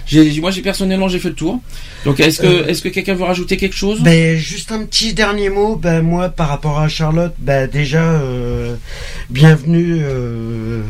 J'ai, 0.06 0.40
moi 0.40 0.50
j'ai 0.50 0.62
personnellement 0.62 1.08
j'ai 1.08 1.18
fait 1.18 1.28
le 1.28 1.34
tour. 1.34 1.60
Donc 2.04 2.20
est-ce 2.20 2.40
que, 2.40 2.46
Euh, 2.46 2.66
est-ce 2.66 2.80
que 2.82 2.88
quelqu'un 2.88 3.14
veut 3.14 3.24
rajouter 3.24 3.56
quelque 3.56 3.76
chose? 3.76 4.00
Ben, 4.00 4.36
juste 4.38 4.72
un 4.72 4.84
petit 4.84 5.12
dernier 5.14 5.50
mot. 5.50 5.76
Ben, 5.76 6.00
moi, 6.02 6.28
par 6.30 6.48
rapport 6.48 6.78
à 6.78 6.88
Charlotte, 6.88 7.34
ben, 7.38 7.68
déjà, 7.68 8.02
euh, 8.02 8.76
bienvenue 9.30 9.98
euh, 10.02 10.82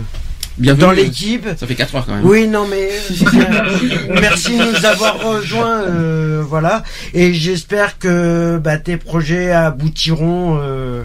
Bienvenue. 0.59 0.81
dans 0.83 0.93
l'équipe. 0.93 1.47
Ça 1.57 1.67
fait 1.67 1.75
4 1.75 1.97
heures 1.97 2.07
quand 2.07 2.15
même. 2.15 2.25
Oui, 2.25 2.47
non, 2.47 2.67
mais 2.69 2.89
euh, 2.91 4.17
merci 4.21 4.57
de 4.57 4.63
nous 4.79 4.85
avoir 4.87 5.21
rejoints. 5.21 5.83
euh, 5.83 6.43
voilà. 6.47 6.85
Et 7.13 7.35
j'espère 7.35 7.99
que 7.99 8.59
bah, 8.63 8.79
tes 8.79 8.97
projets 8.97 9.51
aboutiront. 9.51 10.59
euh, 10.63 11.03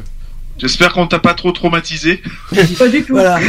J'espère 0.59 0.93
qu'on 0.93 1.07
t'a 1.07 1.19
pas 1.19 1.33
trop 1.33 1.51
traumatisé. 1.51 2.21
Pas 2.77 2.87
du 2.89 3.03
tout. 3.03 3.13
voilà. 3.13 3.39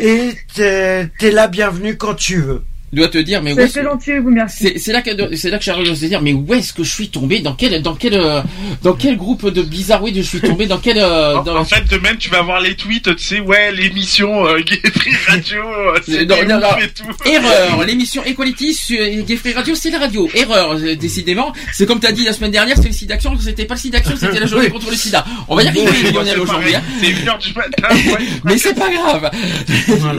Et 0.00 0.32
t'es 0.54 1.08
t'es 1.18 1.30
là, 1.30 1.46
bienvenue 1.48 1.96
quand 1.96 2.14
tu 2.14 2.40
veux. 2.40 2.62
Doit 2.92 3.08
te 3.08 3.18
dire 3.18 3.42
mais 3.42 3.52
où 3.52 3.56
C'est 3.56 3.62
est-ce 3.64 3.74
que- 3.74 3.84
gentil, 3.84 4.18
vous 4.18 4.30
merci. 4.30 4.72
c'est 4.78 4.92
là 4.92 5.02
que 5.02 5.10
c'est 5.36 5.50
là 5.50 5.58
que 5.58 5.64
Charlotte 5.64 5.86
doit 5.86 5.94
se 5.96 6.06
dire 6.06 6.22
mais 6.22 6.32
où 6.32 6.46
est-ce 6.54 6.72
que 6.72 6.82
je 6.84 6.90
suis 6.90 7.08
tombé? 7.08 7.40
Dans 7.40 7.52
quel 7.54 7.82
dans 7.82 7.94
quel 7.94 8.14
euh, 8.14 8.40
dans 8.82 8.94
quel 8.94 9.16
groupe 9.16 9.48
de 9.50 9.62
bizarroïdes 9.62 10.16
je 10.16 10.22
suis 10.22 10.40
tombé? 10.40 10.66
Dans 10.66 10.78
quel 10.78 10.98
euh, 10.98 11.36
En, 11.38 11.42
dans- 11.42 11.56
en 11.56 11.64
fait, 11.64 11.84
demain, 11.90 12.16
tu 12.18 12.30
vas 12.30 12.42
voir 12.42 12.60
les 12.60 12.74
tweets, 12.76 13.14
tu 13.16 13.22
sais, 13.22 13.40
ouais, 13.40 13.72
l'émission 13.72 14.46
euh, 14.46 14.60
Gay 14.60 14.80
Free 14.94 15.12
Radio, 15.26 15.62
euh, 15.88 15.98
c'est 16.06 16.22
et 16.22 16.26
tout. 16.26 17.28
Erreur, 17.28 17.84
l'émission 17.84 18.24
Equality 18.24 18.72
sur 18.74 18.98
Gay 19.24 19.36
Free 19.36 19.52
Radio, 19.52 19.74
c'est 19.74 19.90
la 19.90 19.98
radio. 19.98 20.28
Erreur, 20.34 20.76
décidément. 20.96 21.52
C'est 21.72 21.86
comme 21.86 22.00
t'as 22.00 22.12
dit 22.12 22.24
la 22.24 22.32
semaine 22.32 22.50
dernière, 22.52 22.76
c'est 22.76 22.88
le 22.88 22.92
sida 22.94 23.14
d'action, 23.14 23.36
c'était 23.40 23.64
pas 23.64 23.74
le 23.74 23.80
sida 23.80 23.98
d'action, 23.98 24.16
c'était 24.18 24.40
la 24.40 24.46
journée 24.46 24.70
contre 24.70 24.90
le 24.90 24.96
sida. 24.96 25.24
On 25.48 25.56
va 25.56 25.62
y 25.62 25.68
arriver, 25.68 26.10
Lionel, 26.12 26.40
aujourd'hui. 26.40 26.74
hein. 26.74 26.82
C'est 27.00 27.10
une 27.10 27.28
heure 27.28 27.38
du 27.38 27.52
matin, 27.54 27.88
ouais. 27.94 28.26
Mais 28.44 28.58
c'est 28.58 28.74
pas 28.74 28.90
grave. 28.90 29.30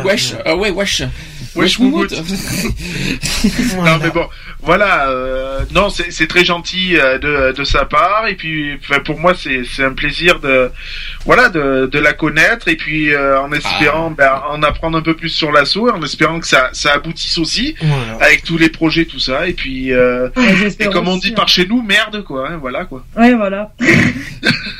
wesh, 0.05 0.33
euh, 0.45 0.55
ouais, 0.55 0.69
wesh. 0.71 1.03
Wesh, 1.55 1.79
Moumout. 1.79 2.07
Non 3.75 3.97
mais 3.99 4.09
bon, 4.11 4.27
voilà. 4.61 5.09
euh, 5.09 5.59
non, 5.71 5.89
c'est 5.89 6.11
c'est 6.11 6.27
très 6.27 6.43
gentil 6.45 6.97
euh, 6.97 7.17
de, 7.17 7.53
de 7.57 7.63
sa 7.63 7.85
part 7.85 8.27
et 8.27 8.35
puis 8.35 8.77
enfin, 8.83 8.99
pour 8.99 9.19
moi 9.19 9.33
c'est 9.37 9.63
c'est 9.63 9.83
un 9.83 9.93
plaisir 9.93 10.39
de 10.39 10.69
voilà 11.25 11.49
de, 11.49 11.89
de 11.91 11.99
la 11.99 12.13
connaître 12.13 12.67
et 12.67 12.75
puis 12.75 13.13
euh, 13.13 13.39
en 13.39 13.51
Ah. 13.51 13.57
espérant 13.57 14.11
ben, 14.11 14.31
en 14.49 14.61
apprendre 14.63 14.97
un 14.97 15.01
peu 15.01 15.15
plus 15.15 15.29
sur 15.29 15.51
l'assaut, 15.51 15.87
et 15.89 15.91
en 15.91 16.01
espérant 16.03 16.39
que 16.39 16.47
ça 16.47 16.69
ça 16.73 16.93
aboutisse 16.93 17.37
aussi 17.37 17.75
Voilà. 17.81 18.17
avec 18.25 18.43
tous 18.43 18.57
les 18.57 18.69
projets 18.69 19.05
tout 19.05 19.19
ça 19.19 19.47
et 19.47 19.53
puis 19.53 19.91
euh, 19.93 20.29
et 20.79 20.85
comme 20.87 21.07
on 21.07 21.17
dit 21.17 21.29
hein. 21.29 21.33
par 21.35 21.47
chez 21.49 21.65
nous 21.67 21.81
merde 21.81 22.23
quoi, 22.23 22.49
hein, 22.49 22.57
voilà 22.59 22.85
quoi. 22.85 23.03
Ouais, 23.17 23.33
voilà. 23.33 23.71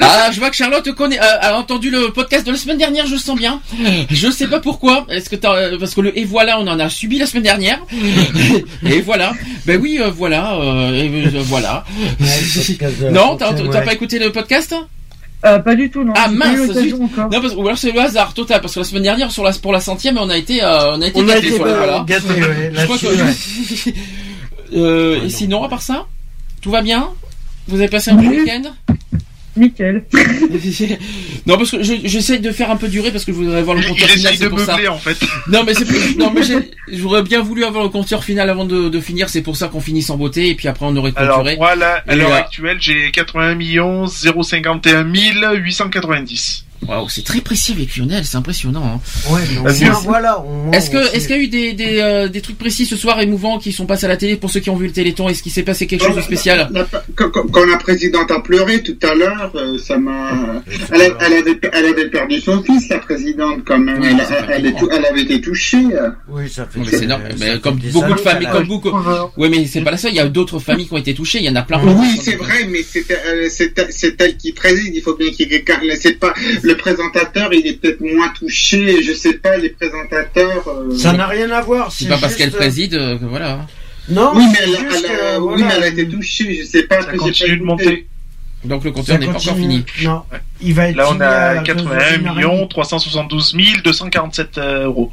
Ah, 0.01 0.30
je 0.32 0.40
vois 0.40 0.49
que 0.49 0.56
Charlotte 0.56 0.90
connaît, 0.95 1.19
euh, 1.19 1.40
a 1.41 1.56
entendu 1.58 1.90
le 1.90 2.11
podcast 2.14 2.45
de 2.48 2.51
la 2.51 2.58
semaine 2.58 2.77
dernière, 2.77 3.06
je 3.06 3.17
sens 3.17 3.38
bien. 3.38 3.61
Je 4.09 4.32
sais 4.32 4.48
pas 4.48 4.61
pourquoi. 4.61 5.06
Est-ce 5.09 5.30
que 5.30 5.35
t'as, 5.35 5.53
euh, 5.56 5.77
parce 5.77 5.93
que 5.93 5.99
le 5.99 6.17
et 6.17 6.24
voilà, 6.24 6.58
on 6.58 6.67
en 6.67 6.80
a 6.80 6.90
subi 6.90 7.19
la 7.19 7.25
semaine 7.25 7.43
dernière. 7.43 7.80
et 8.85 9.01
voilà. 9.01 9.33
Ben 9.69 9.81
oui, 9.81 9.99
euh, 10.01 10.09
voilà, 10.09 10.56
euh, 10.56 10.91
euh, 10.91 11.41
voilà. 11.45 11.83
non, 13.11 13.35
t'as 13.38 13.53
ouais. 13.53 13.83
pas 13.85 13.93
écouté 13.93 14.17
le 14.19 14.31
podcast? 14.31 14.73
Euh, 15.45 15.59
pas 15.59 15.75
du 15.75 15.89
tout, 15.89 16.03
non. 16.03 16.14
Ah 16.17 16.27
mince, 16.27 16.72
zut. 16.73 16.95
Non, 16.99 17.07
parce, 17.41 17.53
ou 17.56 17.61
alors 17.65 17.77
c'est 17.77 17.91
le 17.91 17.99
hasard 18.01 18.33
total, 18.33 18.59
parce 18.61 18.73
que 18.73 18.80
la 18.80 18.85
semaine 18.85 19.03
dernière, 19.03 19.31
sur 19.31 19.43
la, 19.43 19.51
pour 19.53 19.72
la 19.72 19.80
centième, 19.80 20.17
on 20.17 20.30
a 20.30 20.38
été, 20.38 20.61
euh, 20.64 20.95
on 20.98 21.01
a 21.01 21.07
été 21.07 21.19
On 21.22 21.23
a 21.30 21.33
gâtés 21.35 21.48
été 21.48 21.56
sur 21.56 21.65
la- 21.65 21.73
voilà. 21.77 22.03
gâtés, 22.07 22.27
ouais, 22.27 22.72
Je 22.73 22.83
crois 22.83 22.98
que- 22.98 23.89
Euh, 24.75 25.23
et 25.23 25.30
sinon, 25.30 25.64
à 25.64 25.69
part 25.69 25.81
ça, 25.81 26.06
tout 26.61 26.69
va 26.72 26.81
bien? 26.81 27.09
Vous 27.67 27.80
avez 27.80 27.88
passé 27.89 28.11
un 28.11 28.15
bon 28.15 28.27
Oui. 28.27 28.39
week-end? 28.41 28.64
Nickel. 29.59 30.03
non, 31.45 31.57
parce 31.57 31.71
que 31.71 31.83
je- 31.83 32.01
j'essaie 32.05 32.39
de 32.39 32.51
faire 32.51 32.71
un 32.71 32.75
peu 32.77 32.88
durer 32.88 33.11
parce 33.11 33.25
que 33.25 33.31
je 33.31 33.38
voudrais 33.38 33.61
voir 33.61 33.75
le 33.75 33.83
Il, 33.83 33.89
compteur 33.89 34.07
il 34.09 34.17
final. 34.17 34.33
c'est 34.35 34.43
de 34.43 34.49
pour 34.49 34.59
ça. 34.59 34.73
meubler 34.73 34.88
en 34.88 34.97
fait. 34.97 35.17
Non, 35.47 35.63
mais 35.65 35.73
c'est 35.73 35.85
plus- 35.85 36.17
non, 36.17 36.31
mais 36.33 36.41
j'aurais 36.91 37.23
bien 37.23 37.41
voulu 37.41 37.63
avoir 37.65 37.83
le 37.83 37.89
compteur 37.89 38.23
final 38.23 38.49
avant 38.49 38.65
de, 38.65 38.89
de 38.89 38.99
finir. 39.01 39.29
C'est 39.29 39.41
pour 39.41 39.57
ça 39.57 39.67
qu'on 39.67 39.81
finisse 39.81 40.09
en 40.09 40.17
beauté 40.17 40.49
et 40.49 40.55
puis 40.55 40.67
après 40.67 40.85
on 40.85 40.95
aurait 40.95 41.11
Alors 41.15 41.35
clôturé. 41.41 41.57
moi 41.57 41.75
là, 41.75 42.03
à 42.07 42.15
l'heure 42.15 42.33
actuelle, 42.33 42.77
j'ai 42.79 43.11
81 43.11 43.55
millions 43.55 44.07
051 44.07 45.03
890. 45.03 46.65
Waouh, 46.88 47.09
c'est 47.09 47.24
très 47.25 47.41
précis 47.41 47.74
avec 47.74 47.95
Lionel, 47.98 48.24
c'est 48.25 48.38
impressionnant. 48.38 48.83
hein. 48.95 49.32
Ouais, 49.32 49.41
mais 49.53 49.69
vas-y. 49.69 49.90
voilà. 50.03 50.43
Est-ce 50.74 50.90
que, 50.90 51.16
est-ce 51.16 51.27
qu'il 51.27 51.35
y 51.35 51.40
a 51.40 51.43
eu 51.43 51.48
des, 51.48 51.74
des, 51.74 51.99
euh, 51.99 52.27
des 52.30 52.41
trucs 52.41 52.58
précis 52.58 52.85
ce 52.85 52.95
soir 52.95 53.19
émouvants 53.22 53.59
qui 53.59 53.72
sont 53.72 53.85
passés 53.85 54.06
à 54.06 54.09
la 54.09 54.17
télé 54.17 54.35
pour 54.38 54.49
ceux 54.49 54.59
qui 54.59 54.69
ont 54.69 54.75
vu 54.75 54.88
le 54.88 54.93
Téléthon 54.93 55.27
Est-ce 55.30 55.43
qu'il 55.43 55.51
s'est 55.51 55.64
passé 55.64 55.88
quelque 55.88 56.06
chose 56.06 56.16
de 56.16 56.22
spécial? 56.22 56.69
La- 56.72 56.88
la- 56.91 57.03
quand, 57.16 57.30
quand- 57.32 57.48
quand 57.51 57.66
la 57.66 57.77
présidente 57.77 58.32
a 58.32 58.40
pleuré 58.40 58.82
tout 58.82 58.98
à 59.03 59.14
l'heure, 59.14 59.51
euh, 59.56 59.77
ça 59.77 59.98
m'a. 59.98 60.64
Elle, 60.91 61.33
avait, 61.33 61.59
elle 61.74 61.85
avait 61.85 62.09
perdu 62.09 62.40
son 62.40 62.64
fils, 62.64 62.90
la 62.90 62.99
présidente, 62.99 63.59
quand 63.66 63.77
même. 63.80 63.99
Oui, 64.01 64.08
elle, 64.09 64.49
elle, 64.56 64.66
est 64.67 64.77
tout- 64.77 64.90
elle 64.91 65.06
avait 65.06 65.22
été 65.22 65.41
touchée. 65.41 65.77
Oui, 66.27 66.49
ça 66.49 66.66
fait. 66.66 66.80
C'est 66.98 67.06
normal. 67.06 67.33
ça 67.38 67.45
Mais 67.45 67.51
fait 67.53 67.59
comme 67.61 67.80
beaucoup 67.91 68.14
de 68.14 68.19
familles, 68.19 68.48
comme 68.51 68.67
beaucoup. 68.67 68.91
Oui, 69.38 69.49
mais 69.49 69.66
c'est 69.66 69.82
pas 69.82 69.91
la 69.91 69.98
seule. 69.98 70.11
Il 70.11 70.17
y 70.17 70.19
a 70.19 70.27
d'autres 70.27 70.59
familles 70.59 70.88
qui 70.88 70.93
ont 70.93 70.98
été 70.98 71.14
touchées. 71.14 71.40
Il 71.40 71.45
y 71.45 71.49
en 71.49 71.56
a 71.56 71.61
plein. 71.61 71.82
Oui, 71.83 72.19
c'est 72.22 72.35
vrai, 72.35 72.66
mais 72.69 72.83
c'est 72.83 73.06
euh, 73.11 73.48
c'est- 73.49 73.74
c'est 73.91 74.19
elle 74.22 74.38
qui 74.38 74.51
préside. 74.53 74.93
Il 74.95 75.01
faut 75.01 75.16
bien 75.16 75.30
qu'il 75.32 75.51
y 75.51 75.56
ait 75.56 75.61
quelqu'un. 75.61 75.80
C'est 75.99 76.19
pas 76.19 76.33
le 76.69 76.77
présentateur. 76.77 77.53
Il 77.53 77.67
est 77.67 77.73
peut-être 77.81 78.01
moins 78.01 78.30
touché. 78.30 79.03
Je 79.03 79.14
sais 79.14 79.33
pas. 79.33 79.57
Les 79.57 79.69
présentateurs. 79.69 80.67
euh, 80.67 80.95
Ça 80.98 81.14
n'a 81.14 81.27
rien 81.27 81.49
à 81.51 81.61
voir. 81.61 81.91
C'est 81.91 82.07
pas 82.07 82.17
parce 82.17 82.33
juste, 82.33 82.38
qu'elle 82.38 82.56
euh, 82.56 82.57
préside 82.57 82.93
euh, 82.95 83.17
que 83.17 83.25
voilà. 83.25 83.65
Non, 84.09 84.31
oui, 84.35 84.45
mais 84.51 84.57
elle, 84.64 84.75
a- 84.75 84.80
juste 84.80 85.06
elle 85.06 85.11
a, 85.11 85.35
que, 85.35 85.39
oui, 85.41 85.48
voilà, 85.61 85.65
mais 85.67 85.73
elle 85.77 85.83
a 85.83 85.88
été 85.88 86.07
touchée. 86.09 86.56
Je 86.61 86.65
sais 86.65 86.83
pas. 86.83 87.01
Ça 87.01 87.14
continue 87.14 87.51
pas 87.51 87.56
de 87.59 87.64
monter. 87.64 88.07
Donc 88.65 88.83
le 88.83 88.91
compteur 88.91 89.17
n'est 89.17 89.25
pas 89.25 89.31
encore 89.31 89.56
fini. 89.56 89.85
Non, 90.03 90.23
il 90.59 90.73
va 90.73 90.89
être 90.89 90.98
Là, 90.98 91.07
on 91.11 91.22
a 91.22 91.27
à 91.30 91.57
81 91.59 91.93
une 91.93 92.27
heure 92.27 92.33
et 92.33 92.35
millions 92.35 92.56
demie. 92.57 92.67
372 92.67 93.56
247 93.85 94.57
euh, 94.57 94.83
euros. 94.85 95.11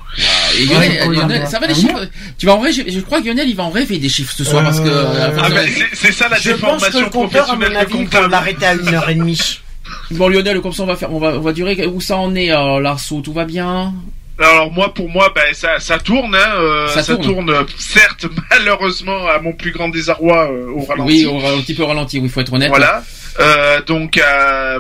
Et 0.58 0.64
Lionel, 0.64 0.90
Ouais, 0.90 1.00
euh, 1.06 1.12
Lionel, 1.12 1.40
ouais, 1.42 1.46
ça 1.46 1.60
va 1.60 1.68
les 1.68 1.74
chiffres 1.74 2.08
Tu 2.38 2.46
vas 2.46 2.54
en 2.54 2.58
vrai, 2.58 2.72
je, 2.72 2.82
je 2.88 2.98
crois 3.00 3.20
que 3.20 3.26
Lionel 3.26 3.48
il 3.48 3.54
va 3.54 3.62
en 3.62 3.70
rêver 3.70 3.98
des 3.98 4.08
chiffres 4.08 4.34
ce 4.36 4.42
soir 4.42 4.64
parce 4.64 4.80
que. 4.80 4.88
Euh, 4.88 5.04
euh, 5.04 5.36
Ah, 5.40 5.48
ben, 5.50 5.68
c'est- 5.92 6.10
ça 6.10 6.28
la 6.28 6.38
Je 6.38 6.50
pense 6.54 6.82
que 6.82 6.86
déformation 6.90 7.00
le 7.02 7.10
compteur, 7.10 7.48
à 7.50 7.54
mon 7.54 7.60
professionnelle 7.60 7.86
de 8.10 8.16
avis, 8.16 8.30
l'arrêter 8.32 8.66
à 8.66 8.74
une 8.74 8.88
heure 8.94 9.08
et 9.10 9.14
demie. 9.14 9.40
Bon 10.12 10.28
Lionel, 10.28 10.60
comme 10.60 10.72
ça 10.72 10.82
on 10.84 10.86
va 10.86 10.96
faire, 10.96 11.12
on 11.12 11.18
va, 11.18 11.30
on 11.36 11.40
va 11.40 11.52
durer. 11.52 11.86
Où 11.86 12.00
ça 12.00 12.16
en 12.16 12.34
est, 12.34 12.52
euh, 12.52 12.80
Larceau 12.80 13.20
Tout 13.20 13.32
va 13.32 13.44
bien? 13.44 13.92
Alors 14.38 14.70
moi, 14.70 14.92
pour 14.92 15.08
moi, 15.08 15.32
ben, 15.34 15.54
ça, 15.54 15.78
ça 15.80 15.98
tourne, 15.98 16.34
hein, 16.34 16.54
euh, 16.60 16.88
Ça 16.88 17.02
ça, 17.02 17.14
tourne. 17.14 17.24
tourne. 17.26 17.50
euh, 17.50 17.64
certes, 17.78 18.26
malheureusement, 18.50 19.26
à 19.28 19.38
mon 19.40 19.52
plus 19.54 19.70
grand 19.72 19.88
désarroi 19.88 20.50
euh, 20.52 20.68
au 20.70 20.84
ralenti. 20.84 21.24
Oui, 21.24 21.26
au- 21.26 21.38
un 21.38 21.60
petit 21.62 21.74
peu 21.74 21.84
ralenti. 21.84 22.18
Oui, 22.18 22.24
il 22.26 22.30
faut 22.30 22.40
être 22.40 22.52
honnête. 22.52 22.68
Voilà. 22.68 23.02
Euh, 23.40 23.80
donc 23.82 24.20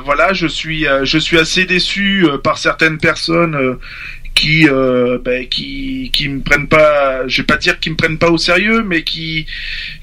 voilà, 0.04 0.32
je 0.32 0.46
suis 0.46 0.86
je 1.02 1.18
suis 1.18 1.38
assez 1.38 1.64
déçu 1.66 2.26
par 2.44 2.56
certaines 2.58 2.98
personnes 2.98 3.76
qui 4.34 4.66
ben, 5.22 5.46
qui 5.48 6.10
qui 6.12 6.28
me 6.28 6.40
prennent 6.40 6.68
pas, 6.68 7.26
je 7.28 7.42
vais 7.42 7.46
pas 7.46 7.56
dire 7.56 7.78
qu'ils 7.80 7.92
me 7.92 7.96
prennent 7.96 8.18
pas 8.18 8.30
au 8.30 8.38
sérieux, 8.38 8.82
mais 8.82 9.02
qui 9.02 9.46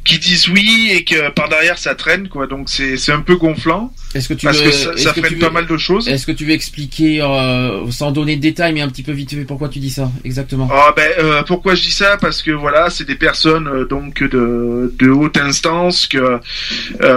qui 0.05 0.19
disent 0.19 0.47
oui 0.49 0.89
et 0.91 1.03
que 1.05 1.29
par 1.31 1.47
derrière 1.49 1.77
ça 1.77 1.95
traîne 1.95 2.27
quoi. 2.27 2.47
Donc 2.47 2.69
c'est 2.69 2.97
c'est 2.97 3.11
un 3.11 3.21
peu 3.21 3.35
gonflant 3.37 3.93
Est-ce 4.15 4.27
que 4.29 4.33
tu 4.33 4.45
parce 4.45 4.59
veux, 4.59 4.65
que 4.69 4.99
ça, 4.99 5.11
que 5.13 5.21
freine 5.21 5.33
veux- 5.35 5.39
pas 5.39 5.49
mal 5.49 5.65
de 5.67 5.77
choses. 5.77 6.07
Est-ce 6.07 6.25
que 6.27 6.31
tu 6.33 6.45
veux 6.45 6.51
expliquer, 6.51 7.21
euh, 7.21 7.89
sans 7.91 8.11
donner 8.11 8.35
de 8.35 8.41
détails, 8.41 8.73
mais 8.73 8.81
un 8.81 8.89
petit 8.89 9.03
peu 9.03 9.11
vite 9.13 9.31
fait, 9.31 9.45
pourquoi 9.45 9.69
tu 9.69 9.79
dis 9.79 9.89
ça 9.89 10.11
exactement? 10.25 10.67
Ah 10.71 10.93
ben 10.95 11.09
euh, 11.19 11.43
pourquoi 11.43 11.75
je 11.75 11.81
dis 11.83 11.91
ça? 11.91 12.17
Parce 12.17 12.41
que 12.41 12.51
voilà 12.51 12.89
c'est 12.89 13.05
des 13.05 13.15
personnes 13.15 13.67
euh, 13.67 13.85
donc 13.85 14.21
de 14.23 14.93
de 14.99 15.09
haute 15.09 15.37
instance 15.37 16.07
que 16.07 16.39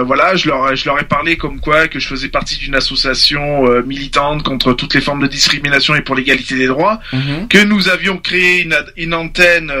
voilà 0.03 0.35
je 0.35 0.47
leur 0.47 0.75
je 0.75 0.85
leur 0.85 0.99
ai 0.99 1.03
parlé 1.03 1.37
comme 1.37 1.59
quoi 1.59 1.87
que 1.87 1.99
je 1.99 2.07
faisais 2.07 2.29
partie 2.29 2.57
d'une 2.57 2.75
association 2.75 3.65
militante 3.85 4.43
contre 4.43 4.73
toutes 4.73 4.93
les 4.93 5.01
formes 5.01 5.21
de 5.21 5.27
discrimination 5.27 5.95
et 5.95 6.01
pour 6.01 6.15
l'égalité 6.15 6.55
des 6.55 6.67
droits 6.67 6.99
Mhm. 7.13 7.47
que 7.47 7.63
nous 7.63 7.89
avions 7.89 8.17
créé 8.17 8.61
une, 8.63 8.75
une 8.97 9.13
antenne 9.13 9.71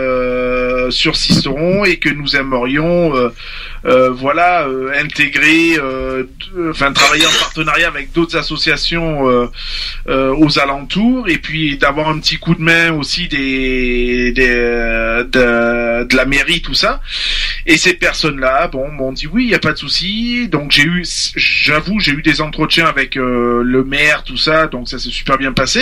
sur 0.89 1.15
Sisteron 1.15 1.85
et 1.85 1.97
que 1.97 2.09
nous 2.09 2.35
aimerions 2.35 2.96
euh, 2.97 3.33
voilà 3.87 4.67
euh, 4.67 4.91
intégrer 5.01 5.77
euh, 5.77 6.25
enfin 6.69 6.91
travailler 6.91 7.25
en 7.25 7.39
partenariat 7.39 7.87
avec 7.87 8.11
d'autres 8.11 8.35
associations 8.37 9.29
euh, 9.29 9.47
euh, 10.09 10.35
aux 10.35 10.59
alentours 10.59 11.29
et 11.29 11.37
puis 11.37 11.77
d'avoir 11.77 12.09
un 12.09 12.19
petit 12.19 12.37
coup 12.37 12.53
de 12.53 12.61
main 12.61 12.91
aussi 12.91 13.29
des, 13.29 14.33
des 14.33 14.47
de, 14.47 16.03
de 16.03 16.15
la 16.15 16.25
mairie 16.25 16.61
tout 16.61 16.73
ça. 16.73 16.99
Et 17.65 17.77
ces 17.77 17.93
personnes 17.93 18.39
là 18.39 18.67
bon 18.67 18.89
m'ont 18.91 19.13
dit 19.13 19.27
oui 19.27 19.45
il 19.45 19.51
y 19.51 19.55
a 19.55 19.59
pas 19.59 19.71
de 19.71 19.77
souci. 19.77 20.49
Donc 20.49 20.71
j'ai 20.71 20.83
eu 20.83 21.05
j'avoue 21.35 21.99
j'ai 21.99 22.11
eu 22.11 22.21
des 22.21 22.41
entretiens 22.41 22.87
avec 22.87 23.15
euh, 23.15 23.61
le 23.63 23.83
maire 23.85 24.23
tout 24.25 24.37
ça. 24.37 24.67
Donc 24.67 24.89
ça 24.89 24.99
s'est 24.99 25.09
super 25.09 25.37
bien 25.37 25.53
passé. 25.53 25.81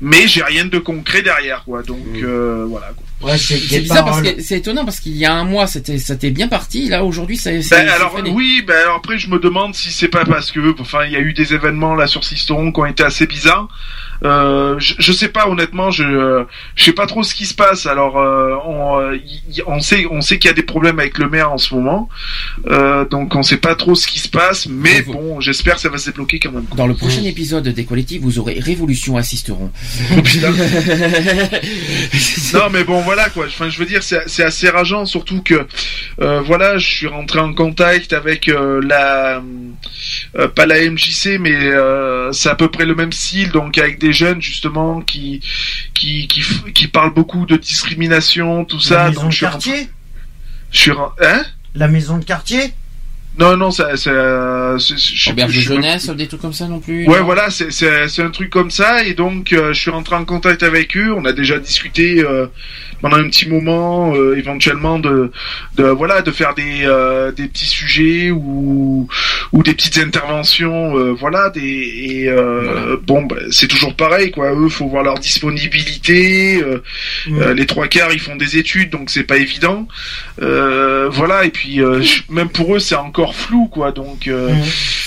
Mais 0.00 0.28
j'ai 0.28 0.42
rien 0.44 0.66
de 0.66 0.78
concret 0.78 1.22
derrière 1.22 1.64
quoi. 1.64 1.82
Donc 1.82 2.06
euh, 2.16 2.64
voilà 2.68 2.92
quoi. 2.94 3.04
Ouais, 3.22 3.38
c'est 3.38 3.56
C'est 3.56 3.80
bizarre 3.80 4.04
parce 4.04 4.20
que 4.22 4.42
c'est 4.42 4.58
étonnant 4.58 4.84
parce 4.84 5.00
qu'il 5.00 5.16
y 5.16 5.24
a 5.24 5.32
un 5.32 5.44
mois 5.44 5.66
c'était 5.66 5.98
c'était 5.98 6.30
bien 6.30 6.48
parti. 6.48 6.88
Là 6.88 7.04
aujourd'hui 7.04 7.23
ça. 7.62 7.76
Ben, 7.76 7.88
alors 7.88 8.18
oui, 8.32 8.62
ben 8.66 8.76
alors 8.82 8.96
après 8.96 9.18
je 9.18 9.28
me 9.28 9.38
demande 9.38 9.74
si 9.74 9.92
c'est 9.92 10.08
pas 10.08 10.24
parce 10.24 10.52
que 10.52 10.80
enfin 10.80 11.04
il 11.04 11.12
y 11.12 11.16
a 11.16 11.20
eu 11.20 11.32
des 11.32 11.54
événements 11.54 11.94
là 11.94 12.06
sur 12.06 12.24
Sisteron 12.24 12.72
qui 12.72 12.80
ont 12.80 12.86
été 12.86 13.02
assez 13.02 13.26
bizarres. 13.26 13.68
Euh, 14.24 14.76
je, 14.78 14.94
je 14.98 15.12
sais 15.12 15.28
pas 15.28 15.48
honnêtement, 15.48 15.90
je 15.90 16.04
euh, 16.04 16.44
je 16.76 16.84
sais 16.84 16.92
pas 16.92 17.06
trop 17.06 17.22
ce 17.22 17.34
qui 17.34 17.44
se 17.46 17.54
passe. 17.54 17.86
Alors 17.86 18.18
euh, 18.18 18.54
on 18.66 19.12
y- 19.12 19.42
y- 19.58 19.62
on 19.66 19.80
sait 19.80 20.06
on 20.10 20.20
sait 20.22 20.38
qu'il 20.38 20.48
y 20.48 20.50
a 20.50 20.54
des 20.54 20.62
problèmes 20.62 20.98
avec 20.98 21.18
le 21.18 21.28
maire 21.28 21.52
en 21.52 21.58
ce 21.58 21.74
moment, 21.74 22.08
euh, 22.66 23.04
donc 23.04 23.34
on 23.34 23.42
sait 23.42 23.58
pas 23.58 23.74
trop 23.74 23.94
ce 23.94 24.06
qui 24.06 24.18
se 24.20 24.28
passe, 24.28 24.66
mais 24.66 25.02
bon 25.02 25.40
j'espère 25.40 25.74
que 25.74 25.80
ça 25.82 25.88
va 25.90 25.98
se 25.98 26.06
débloquer 26.10 26.38
quand 26.38 26.52
même. 26.52 26.64
Dans 26.76 26.86
le 26.86 26.94
prochain 26.94 27.22
épisode 27.24 27.68
des 27.68 27.84
collectifs, 27.84 28.22
vous 28.22 28.38
aurez 28.38 28.58
Révolution 28.58 29.16
assisteront. 29.16 29.70
non 32.54 32.70
mais 32.72 32.84
bon 32.84 33.00
voilà 33.02 33.28
quoi 33.30 33.46
enfin 33.46 33.68
je 33.68 33.78
veux 33.78 33.86
dire 33.86 34.02
c'est 34.02 34.44
assez 34.44 34.68
rageant 34.70 35.04
surtout 35.04 35.42
que 35.42 35.66
voilà 36.18 36.78
je 36.78 36.86
suis 36.88 37.06
rentré 37.06 37.40
en 37.40 37.52
contact 37.52 38.12
avec 38.12 38.50
la 38.82 39.42
pas 40.54 40.66
la 40.66 40.88
MJC 40.90 41.38
mais 41.40 41.58
c'est 42.32 42.48
à 42.48 42.54
peu 42.54 42.68
près 42.68 42.86
le 42.86 42.94
même 42.94 43.12
style 43.12 43.50
donc 43.50 43.78
avec 43.78 43.98
des 43.98 44.12
jeunes 44.14 44.40
justement 44.40 45.00
qui 45.02 45.40
qui 45.94 46.26
qui, 46.28 46.42
qui 46.72 46.88
parlent 46.88 47.12
beaucoup 47.12 47.44
de 47.46 47.56
discrimination 47.56 48.64
tout 48.64 48.80
ça 48.80 48.94
La 49.04 49.08
maison 49.10 49.20
donc 49.22 49.28
de 49.28 49.32
je 49.32 49.36
suis 49.36 49.46
rentré- 49.46 49.70
quartier 49.70 49.88
suis 50.72 50.90
ren- 50.92 51.12
hein? 51.22 51.44
La 51.74 51.88
maison 51.88 52.18
de 52.18 52.24
quartier? 52.24 52.72
Non 53.38 53.56
non 53.56 53.72
ça 53.72 53.96
Auberge 55.32 55.54
de 55.66 55.74
même 55.74 55.82
jeunesse, 55.82 56.08
des 56.10 56.28
trucs 56.28 56.40
comme 56.40 56.52
ça 56.52 56.68
non 56.68 56.78
plus. 56.78 57.06
Ouais, 57.08 57.18
non? 57.18 57.24
voilà, 57.24 57.50
c'est 57.50 57.72
c'est 57.72 58.06
c'est 58.08 58.22
un 58.22 58.30
truc 58.30 58.48
comme 58.50 58.70
ça 58.70 59.02
et 59.04 59.14
donc 59.14 59.52
euh, 59.52 59.72
je 59.72 59.80
suis 59.80 59.90
rentré 59.90 60.14
en 60.14 60.24
contact 60.24 60.62
avec 60.62 60.96
eux. 60.96 61.12
On 61.12 61.24
a 61.24 61.32
déjà 61.32 61.58
discuté 61.58 62.20
euh, 62.20 62.46
pendant 63.04 63.18
un 63.18 63.28
petit 63.28 63.46
moment, 63.50 64.14
euh, 64.16 64.34
éventuellement 64.38 64.98
de, 64.98 65.30
de 65.74 65.84
voilà, 65.84 66.22
de 66.22 66.30
faire 66.30 66.54
des 66.54 66.84
euh, 66.84 67.32
des 67.32 67.48
petits 67.48 67.66
sujets 67.66 68.30
ou 68.30 69.06
ou 69.52 69.62
des 69.62 69.74
petites 69.74 69.98
interventions, 69.98 70.96
euh, 70.96 71.12
voilà, 71.12 71.50
des 71.50 71.60
et 71.60 72.30
bon, 73.06 73.24
bah, 73.24 73.36
c'est 73.50 73.68
toujours 73.68 73.94
pareil 73.94 74.30
quoi. 74.30 74.54
Eux, 74.54 74.70
faut 74.70 74.86
voir 74.86 75.04
leur 75.04 75.18
disponibilité. 75.18 76.62
les 77.26 77.66
trois 77.66 77.88
quarts, 77.88 78.10
ils 78.14 78.20
font 78.20 78.36
des 78.36 78.56
études, 78.56 78.88
donc 78.88 79.10
c'est 79.10 79.24
pas 79.24 79.36
évident. 79.36 79.86
Voilà, 80.38 81.44
et 81.44 81.50
puis 81.50 81.80
même 82.30 82.48
pour 82.48 82.74
eux, 82.74 82.78
c'est 82.78 82.94
encore 82.94 83.34
flou 83.34 83.68
quoi. 83.68 83.92
Donc 83.92 84.30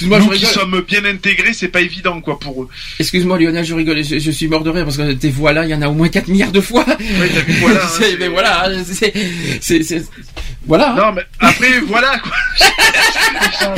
nous 0.03 0.29
qui 0.29 0.45
sommes 0.45 0.81
bien 0.87 1.03
intégrés, 1.05 1.53
c'est 1.53 1.69
pas 1.69 1.81
évident 1.81 2.21
quoi 2.21 2.37
pour 2.37 2.61
eux. 2.61 2.67
Excuse-moi 2.99 3.39
Lionel, 3.39 3.65
je 3.65 3.73
rigole, 3.73 4.03
je, 4.03 4.19
je 4.19 4.31
suis 4.31 4.47
mort 4.47 4.63
de 4.63 4.69
rire 4.69 4.83
parce 4.83 4.97
que 4.97 5.13
tes 5.13 5.31
voix 5.31 5.51
là, 5.51 5.65
il 5.65 5.71
y 5.71 5.73
en 5.73 5.81
a 5.81 5.87
au 5.87 5.93
moins 5.93 6.09
4 6.09 6.27
milliards 6.27 6.51
de 6.51 6.61
fois. 6.61 6.85
voilà, 7.59 7.86
hein, 7.87 8.15
mais 8.19 8.27
voilà, 8.27 8.65
hein, 8.67 8.83
c'est, 9.61 10.03
voilà. 10.65 10.91
hein. 10.91 10.95
Non, 10.97 11.11
mais 11.13 11.23
après, 11.39 11.79
voilà, 11.81 12.19
quoi. 12.19 12.31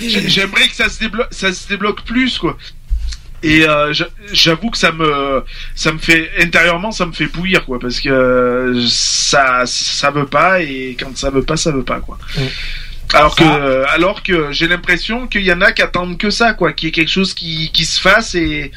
J'ai- 0.00 0.28
J'aimerais 0.28 0.68
que 0.68 0.74
ça 0.74 0.88
se 0.88 0.98
débloque, 1.00 1.28
ça 1.30 1.52
se 1.52 1.68
débloque 1.68 2.02
plus, 2.04 2.38
quoi. 2.38 2.56
Et 3.44 3.66
euh, 3.66 3.92
j'a- 3.92 4.06
j'avoue 4.32 4.70
que 4.70 4.78
ça 4.78 4.92
me, 4.92 5.42
ça 5.74 5.92
me 5.92 5.98
fait 5.98 6.30
intérieurement, 6.40 6.92
ça 6.92 7.06
me 7.06 7.12
fait 7.12 7.26
bouillir, 7.26 7.64
quoi, 7.64 7.80
parce 7.80 7.98
que 8.00 8.84
ça, 8.88 9.64
ça 9.66 10.10
veut 10.12 10.26
pas, 10.26 10.60
et 10.62 10.96
quand 10.98 11.16
ça 11.16 11.30
veut 11.30 11.42
pas, 11.42 11.56
ça 11.56 11.72
veut 11.72 11.82
pas, 11.82 11.98
quoi. 12.00 12.18
Alors 13.14 13.34
que, 13.34 13.42
euh, 13.44 13.84
alors 13.88 14.22
que 14.22 14.52
j'ai 14.52 14.68
l'impression 14.68 15.26
qu'il 15.26 15.42
y 15.42 15.52
en 15.52 15.60
a 15.60 15.72
qui 15.72 15.82
attendent 15.82 16.16
que 16.18 16.30
ça, 16.30 16.54
quoi, 16.54 16.72
qu'il 16.72 16.86
y 16.86 16.88
ait 16.90 16.92
quelque 16.92 17.10
chose 17.10 17.34
qui, 17.34 17.70
qui 17.72 17.84
se 17.84 18.00
fasse 18.00 18.36
et 18.36 18.70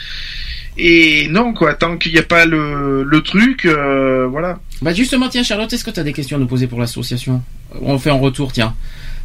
et 0.77 1.27
non, 1.29 1.53
quoi, 1.53 1.73
tant 1.73 1.97
qu'il 1.97 2.11
n'y 2.13 2.19
a 2.19 2.23
pas 2.23 2.45
le, 2.45 3.03
le 3.03 3.21
truc, 3.21 3.65
euh, 3.65 4.27
voilà. 4.29 4.59
Bah 4.81 4.93
justement, 4.93 5.29
tiens 5.29 5.43
Charlotte, 5.43 5.71
est-ce 5.71 5.83
que 5.83 5.91
tu 5.91 5.99
as 5.99 6.03
des 6.03 6.13
questions 6.13 6.37
à 6.37 6.39
nous 6.39 6.47
poser 6.47 6.67
pour 6.67 6.79
l'association? 6.79 7.41
On 7.81 7.97
fait 7.99 8.11
en 8.11 8.19
retour, 8.19 8.51
tiens. 8.51 8.75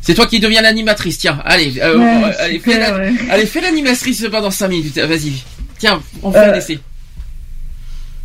C'est 0.00 0.14
toi 0.14 0.26
qui 0.26 0.40
deviens 0.40 0.62
l'animatrice, 0.62 1.18
tiens. 1.18 1.40
Allez, 1.44 1.74
euh, 1.80 1.98
Ouais, 1.98 2.04
euh, 2.24 2.32
allez, 2.38 2.58
fais 2.60 2.72
super, 2.72 2.92
la- 2.92 2.98
ouais. 2.98 3.12
allez, 3.30 3.46
fais 3.46 3.60
l'animatrice 3.60 4.26
pendant 4.30 4.50
5 4.50 4.68
minutes. 4.68 4.96
Vas-y. 4.98 5.32
Tiens, 5.78 6.00
on 6.22 6.32
fait 6.32 6.38
un 6.38 6.52
Euh, 6.52 6.54
essai. 6.56 6.78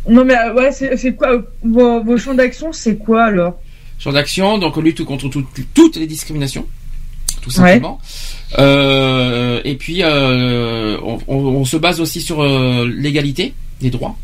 Non 0.08 0.24
mais 0.24 0.34
euh, 0.36 0.54
ouais, 0.54 0.70
c'est 0.72 1.14
quoi 1.16 1.42
vos, 1.64 2.02
vos 2.04 2.16
champs 2.16 2.34
d'action, 2.34 2.72
c'est 2.72 2.96
quoi 2.96 3.24
alors? 3.24 3.60
Champ 3.98 4.12
d'action, 4.12 4.56
donc 4.58 4.76
lutte 4.76 5.04
contre 5.04 5.28
tout- 5.28 5.44
toutes 5.74 5.96
les 5.96 6.06
discriminations, 6.06 6.66
tout 7.46 7.52
simplement. 7.52 8.00
Euh, 8.58 9.60
et 9.64 9.76
puis, 9.76 10.00
euh, 10.02 10.98
on, 11.28 11.64
se 11.64 11.76
base 11.76 12.00
aussi 12.00 12.20
sur 12.20 12.42
euh, 12.42 12.90
l'égalité 12.92 13.54
des 13.80 13.90
droits. 13.90 14.16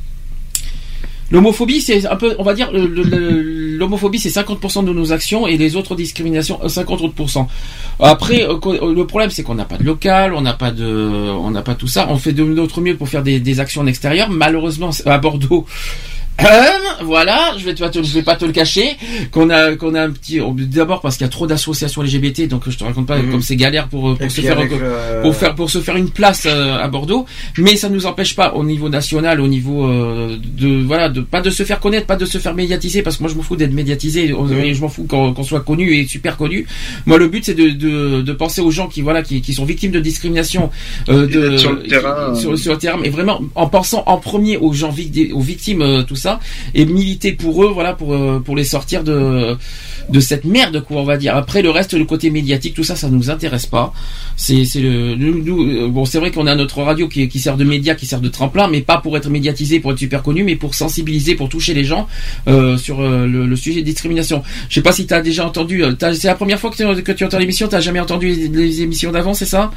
L'homophobie, 1.30 1.80
c'est 1.80 2.04
un 2.04 2.16
peu, 2.16 2.34
on 2.40 2.42
va 2.42 2.52
dire, 2.52 2.70
l'homophobie, 2.72 4.18
c'est 4.18 4.28
50% 4.28 4.84
de 4.84 4.92
nos 4.92 5.12
actions 5.12 5.46
et 5.46 5.56
les 5.56 5.76
autres 5.76 5.94
discriminations, 5.94 6.58
euh, 6.64 6.68
50 6.68 7.00
autres. 7.00 7.14
Après, 8.00 8.44
le 8.44 9.02
problème, 9.04 9.30
c'est 9.30 9.44
qu'on 9.44 9.54
n'a 9.54 9.64
pas 9.64 9.78
de 9.78 9.84
local, 9.84 10.34
on 10.34 10.40
n'a 10.40 10.52
pas 10.52 10.72
de, 10.72 10.84
on 10.84 11.52
n'a 11.52 11.62
pas 11.62 11.76
tout 11.76 11.86
ça. 11.86 12.08
On 12.10 12.18
fait 12.18 12.32
de 12.32 12.42
notre 12.42 12.80
mieux 12.80 12.96
pour 12.96 13.08
faire 13.08 13.22
des, 13.22 13.60
actions 13.60 13.82
en 13.82 13.86
extérieur. 13.86 14.30
Malheureusement, 14.30 14.90
à 15.06 15.18
Bordeaux, 15.18 15.64
voilà, 17.04 17.54
je 17.58 17.64
vais, 17.64 17.74
te, 17.74 18.02
je 18.02 18.12
vais 18.14 18.22
pas 18.22 18.36
te 18.36 18.44
le 18.44 18.52
cacher, 18.52 18.96
qu'on 19.30 19.50
a, 19.50 19.76
qu'on 19.76 19.94
a 19.94 20.02
un 20.02 20.10
petit, 20.10 20.40
d'abord 20.54 21.00
parce 21.00 21.16
qu'il 21.16 21.24
y 21.24 21.28
a 21.28 21.30
trop 21.30 21.46
d'associations 21.46 22.02
LGBT, 22.02 22.48
donc 22.48 22.68
je 22.68 22.76
te 22.76 22.84
raconte 22.84 23.06
pas 23.06 23.18
Mhm. 23.18 23.30
comme 23.30 23.42
c'est 23.42 23.56
galère 23.56 23.88
pour, 23.88 24.16
pour 24.16 24.30
se 24.30 24.40
puis 24.40 24.42
faire, 24.42 24.58
le- 24.60 25.22
pour 25.22 25.36
faire, 25.36 25.54
pour 25.54 25.70
se 25.70 25.80
faire 25.80 25.96
une 25.96 26.10
place 26.10 26.44
euh, 26.46 26.78
à 26.78 26.88
Bordeaux, 26.88 27.26
mais 27.58 27.76
ça 27.76 27.88
nous 27.88 28.06
empêche 28.06 28.34
pas 28.34 28.54
au 28.54 28.64
niveau 28.64 28.88
national, 28.88 29.40
au 29.40 29.48
niveau 29.48 29.86
euh, 29.86 30.36
de, 30.42 30.82
voilà, 30.82 31.08
de 31.08 31.20
pas 31.20 31.40
de 31.42 31.50
se 31.50 31.62
faire 31.64 31.80
connaître, 31.80 32.06
pas 32.06 32.16
de 32.16 32.24
se 32.24 32.38
faire 32.38 32.54
médiatiser, 32.54 33.02
parce 33.02 33.16
que 33.18 33.22
moi 33.22 33.30
je 33.30 33.36
m'en 33.36 33.42
fous 33.42 33.56
d'être 33.56 33.72
médiatisé, 33.72 34.24
et 34.24 34.74
je 34.74 34.80
m'en 34.80 34.88
fous 34.88 35.04
qu'on 35.04 35.42
soit 35.44 35.60
connu 35.60 35.96
et 35.96 36.06
super 36.06 36.36
connu. 36.36 36.66
Moi 37.06 37.18
le 37.18 37.28
but 37.28 37.44
c'est 37.44 37.54
de, 37.54 37.70
de, 37.70 38.22
de 38.22 38.32
penser 38.32 38.60
aux 38.60 38.70
gens 38.70 38.88
qui, 38.88 39.02
voilà, 39.02 39.22
qui, 39.22 39.40
qui 39.42 39.52
sont 39.54 39.64
victimes 39.64 39.92
de 39.92 40.00
discrimination, 40.00 40.70
euh, 41.08 41.26
de, 41.26 41.56
sur 41.56 41.72
le 41.72 41.82
qui- 41.82 41.88
terrain, 41.90 42.34
sur, 42.34 42.52
euh. 42.52 42.56
sur 42.56 42.72
le 42.72 42.78
terrain, 42.78 42.98
mais 43.00 43.10
vraiment 43.10 43.40
en 43.54 43.66
pensant 43.68 44.02
en 44.06 44.16
premier 44.18 44.56
aux 44.56 44.72
gens 44.72 44.90
aux 45.32 45.40
victimes, 45.40 45.82
euh, 45.82 46.02
tout 46.02 46.16
ça, 46.16 46.21
et 46.74 46.84
militer 46.84 47.32
pour 47.32 47.64
eux, 47.64 47.68
voilà, 47.68 47.94
pour 47.94 48.14
euh, 48.14 48.40
pour 48.44 48.56
les 48.56 48.64
sortir 48.64 49.04
de 49.04 49.56
de 50.08 50.20
cette 50.20 50.44
merde, 50.44 50.82
quoi, 50.84 51.00
on 51.00 51.04
va 51.04 51.16
dire. 51.16 51.36
Après 51.36 51.62
le 51.62 51.70
reste, 51.70 51.94
le 51.94 52.04
côté 52.04 52.30
médiatique, 52.30 52.74
tout 52.74 52.84
ça, 52.84 52.96
ça 52.96 53.08
nous 53.08 53.30
intéresse 53.30 53.66
pas. 53.66 53.92
C'est 54.36 54.64
c'est 54.64 54.80
le 54.80 55.14
euh, 55.14 55.88
bon, 55.88 56.04
c'est 56.04 56.18
vrai 56.18 56.30
qu'on 56.30 56.46
a 56.46 56.54
notre 56.54 56.82
radio 56.82 57.08
qui, 57.08 57.28
qui 57.28 57.38
sert 57.38 57.56
de 57.56 57.64
média, 57.64 57.94
qui 57.94 58.06
sert 58.06 58.20
de 58.20 58.28
tremplin, 58.28 58.68
mais 58.68 58.80
pas 58.80 58.98
pour 58.98 59.16
être 59.16 59.30
médiatisé, 59.30 59.80
pour 59.80 59.92
être 59.92 59.98
super 59.98 60.22
connu, 60.22 60.44
mais 60.44 60.56
pour 60.56 60.74
sensibiliser, 60.74 61.34
pour 61.34 61.48
toucher 61.48 61.74
les 61.74 61.84
gens 61.84 62.08
euh, 62.48 62.76
sur 62.76 63.00
le, 63.02 63.56
sujet 63.56 63.80
de 63.80 63.86
discrimination. 63.86 64.42
Je 64.68 64.74
sais 64.74 64.82
pas 64.82 64.92
si 64.92 65.06
tu 65.06 65.14
as 65.14 65.20
déjà 65.20 65.46
entendu. 65.46 65.84
C'est 66.14 66.26
la 66.26 66.34
première 66.34 66.58
fois 66.58 66.70
que 66.70 67.12
tu, 67.12 67.24
entends 67.24 67.38
l'émission. 67.38 67.68
T'as 67.68 67.80
jamais 67.80 68.00
entendu 68.00 68.28
les, 68.28 68.82
émissions 68.82 69.12
d'avant, 69.12 69.34
c'est 69.34 69.46
ça? 69.46 69.70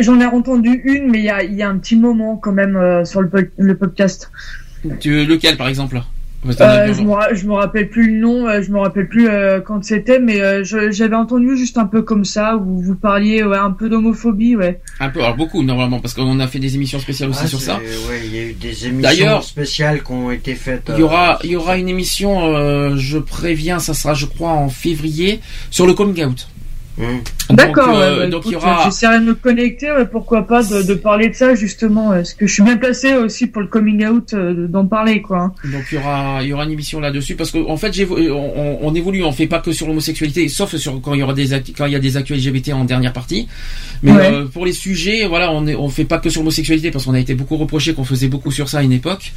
J'en 0.00 0.20
ai 0.20 0.26
entendu 0.26 0.80
une, 0.84 1.10
mais 1.10 1.18
il 1.18 1.24
y 1.24 1.30
a, 1.30 1.42
y 1.44 1.62
a 1.62 1.68
un 1.68 1.76
petit 1.78 1.96
moment 1.96 2.36
quand 2.36 2.52
même 2.52 3.04
sur 3.04 3.20
le, 3.20 3.30
le 3.58 3.76
podcast. 3.76 4.30
Tu, 5.00 5.24
Lequel, 5.24 5.56
par 5.56 5.68
exemple 5.68 6.02
Euh, 6.60 6.92
je 6.94 7.02
me 7.02 7.34
je 7.34 7.46
me 7.46 7.54
rappelle 7.54 7.88
plus 7.88 8.12
le 8.14 8.20
nom, 8.20 8.46
euh, 8.46 8.62
je 8.62 8.70
me 8.70 8.78
rappelle 8.78 9.08
plus 9.08 9.26
euh, 9.28 9.60
quand 9.60 9.82
c'était, 9.84 10.20
mais 10.20 10.40
euh, 10.40 10.62
j'avais 10.92 11.16
entendu 11.16 11.56
juste 11.56 11.76
un 11.76 11.86
peu 11.86 12.02
comme 12.02 12.24
ça 12.24 12.56
où 12.56 12.80
vous 12.80 12.94
parliez 12.94 13.42
ouais, 13.42 13.56
un 13.58 13.72
peu 13.72 13.88
d'homophobie, 13.88 14.54
ouais. 14.54 14.80
Un 15.00 15.08
peu, 15.08 15.20
alors 15.24 15.34
beaucoup 15.34 15.64
normalement, 15.64 15.98
parce 15.98 16.14
qu'on 16.14 16.38
a 16.38 16.46
fait 16.46 16.60
des 16.60 16.76
émissions 16.76 17.00
spéciales 17.00 17.30
aussi 17.30 17.40
Ah, 17.44 17.48
sur 17.48 17.60
ça. 17.60 17.76
ouais, 17.78 18.20
il 18.26 18.36
y 18.36 18.38
a 18.38 18.42
eu 18.44 18.52
des 18.52 18.86
émissions 18.86 19.00
D'ailleurs, 19.02 19.42
spéciales 19.42 20.04
qui 20.04 20.12
ont 20.12 20.30
été 20.30 20.54
faites. 20.54 20.84
Il 20.94 21.00
y 21.00 21.02
aura, 21.02 21.34
euh, 21.34 21.38
il 21.42 21.50
y 21.50 21.56
aura 21.56 21.78
une 21.78 21.88
émission, 21.88 22.54
euh, 22.54 22.94
je 22.96 23.18
préviens, 23.18 23.80
ça 23.80 23.92
sera, 23.94 24.14
je 24.14 24.26
crois, 24.26 24.50
en 24.52 24.68
février, 24.68 25.40
sur 25.70 25.84
le 25.86 25.94
coming 25.94 26.24
out. 26.26 26.46
Donc, 26.98 27.56
D'accord, 27.58 27.88
euh, 27.96 28.14
ouais, 28.14 28.18
bah, 28.20 28.26
donc 28.28 28.42
il 28.46 28.48
y 28.48 28.54
écoute, 28.54 28.64
aura, 28.64 28.84
j'essaierai 28.84 29.20
de 29.20 29.24
me 29.26 29.34
connecter, 29.34 29.92
pourquoi 30.10 30.46
pas, 30.46 30.62
de, 30.62 30.82
de 30.82 30.94
parler 30.94 31.28
de 31.28 31.34
ça 31.34 31.54
justement, 31.54 32.10
parce 32.10 32.32
que 32.34 32.46
je 32.46 32.52
suis 32.54 32.62
bien 32.62 32.76
placé 32.76 33.14
aussi 33.14 33.46
pour 33.46 33.60
le 33.62 33.68
coming 33.68 34.04
out, 34.06 34.32
euh, 34.34 34.66
d'en 34.66 34.86
parler, 34.86 35.20
quoi. 35.22 35.38
hein. 35.38 35.52
donc 35.70 35.82
il 35.92 35.96
y 35.96 35.98
aura, 35.98 36.38
il 36.42 36.48
y 36.48 36.52
aura 36.52 36.64
une 36.64 36.72
émission 36.72 36.98
là-dessus, 36.98 37.34
parce 37.36 37.50
que 37.50 37.58
en 37.58 37.76
fait, 37.76 37.96
euh, 38.00 38.30
on, 38.32 38.78
on 38.82 38.94
évolue, 38.94 39.22
on 39.22 39.32
fait 39.32 39.46
pas 39.46 39.58
que 39.60 39.72
sur 39.72 39.86
l'homosexualité, 39.86 40.48
sauf 40.48 40.74
sur 40.76 41.00
quand 41.02 41.14
il 41.14 41.20
y 41.20 41.22
aura 41.22 41.34
des, 41.34 41.48
quand 41.76 41.86
il 41.86 41.92
y 41.92 41.96
a 41.96 42.00
des 42.00 42.16
actus 42.16 42.36
LGBT 42.44 42.70
en 42.72 42.84
dernière 42.84 43.12
partie. 43.12 43.46
Mais 44.02 44.12
Ouais. 44.12 44.30
euh, 44.32 44.44
pour 44.46 44.64
les 44.64 44.72
sujets, 44.72 45.26
voilà, 45.26 45.52
on 45.52 45.66
est, 45.66 45.74
on 45.74 45.88
fait 45.90 46.04
pas 46.04 46.18
que 46.18 46.30
sur 46.30 46.40
l'homosexualité, 46.40 46.90
parce 46.90 47.04
qu'on 47.04 47.14
a 47.14 47.20
été 47.20 47.34
beaucoup 47.34 47.56
reproché 47.56 47.92
qu'on 47.94 48.04
faisait 48.04 48.28
beaucoup 48.28 48.50
sur 48.50 48.68
ça 48.68 48.78
à 48.78 48.82
une 48.82 48.92
époque, 48.92 49.32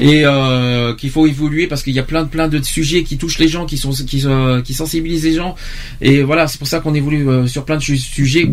et 0.00 0.22
euh, 0.24 0.94
qu'il 0.94 1.10
faut 1.10 1.26
évoluer 1.26 1.66
parce 1.66 1.82
qu'il 1.82 1.94
y 1.94 1.98
a 1.98 2.02
plein 2.02 2.22
de 2.24 2.28
plein 2.28 2.48
de 2.48 2.62
sujets 2.62 3.02
qui 3.02 3.16
touchent 3.18 3.38
les 3.38 3.48
gens, 3.48 3.64
qui 3.66 3.76
sont, 3.78 3.90
qui, 3.90 4.22
euh, 4.26 4.60
qui 4.62 4.74
sensibilisent 4.74 5.24
les 5.24 5.32
gens, 5.34 5.54
et 6.02 6.22
voilà, 6.22 6.46
c'est 6.46 6.58
pour 6.58 6.66
ça 6.68 6.80
qu'on 6.80 6.94
évolue 6.98 7.28
euh, 7.28 7.46
sur 7.46 7.64
plein 7.64 7.76
de 7.76 7.82
su- 7.82 7.96
sujets. 7.98 8.50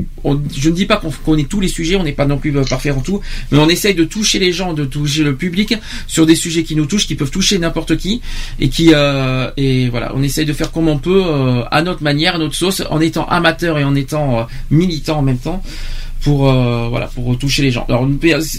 Je 0.58 0.70
ne 0.70 0.74
dis 0.76 0.86
pas 0.86 0.98
qu'on 0.98 1.12
connaît 1.12 1.44
tous 1.44 1.60
les 1.60 1.68
sujets, 1.68 1.96
on 1.98 2.04
n'est 2.04 2.14
pas 2.14 2.26
non 2.26 2.38
plus 2.38 2.56
euh, 2.58 2.64
parfait 2.64 2.92
en 2.92 3.02
tout, 3.02 3.20
mais 3.52 3.58
on 3.60 3.68
essaye 3.70 3.94
de 3.94 4.04
toucher 4.06 4.40
les 4.40 4.54
gens, 4.54 4.74
de 4.74 4.86
toucher 4.86 5.24
le 5.24 5.36
public 5.36 5.76
sur 6.08 6.26
des 6.26 6.36
sujets 6.36 6.64
qui 6.64 6.76
nous 6.76 6.86
touchent, 6.86 7.08
qui 7.08 7.16
peuvent 7.16 7.30
toucher 7.32 7.60
n'importe 7.60 7.98
qui, 7.98 8.22
et 8.60 8.70
qui 8.70 8.92
euh, 8.94 9.52
et 9.58 9.90
voilà, 9.90 10.14
on 10.16 10.24
essaye 10.24 10.46
de 10.46 10.54
faire 10.54 10.72
comme 10.72 10.88
on 10.88 10.98
peut 10.98 11.24
à 11.70 11.82
notre 11.82 12.02
manière, 12.04 12.36
à 12.36 12.38
notre 12.38 12.56
sauce, 12.56 12.82
en 12.90 13.02
étant 13.02 13.26
amateur 13.28 13.78
et 13.78 13.84
en 13.84 13.96
étant 13.96 14.48
militant 14.72 15.18
en 15.20 15.22
même 15.22 15.38
temps 15.40 15.62
pour 16.22 16.40
voilà 16.52 17.08
pour 17.14 17.38
toucher 17.38 17.62
les 17.62 17.72
gens. 17.72 17.86
Alors 17.90 18.08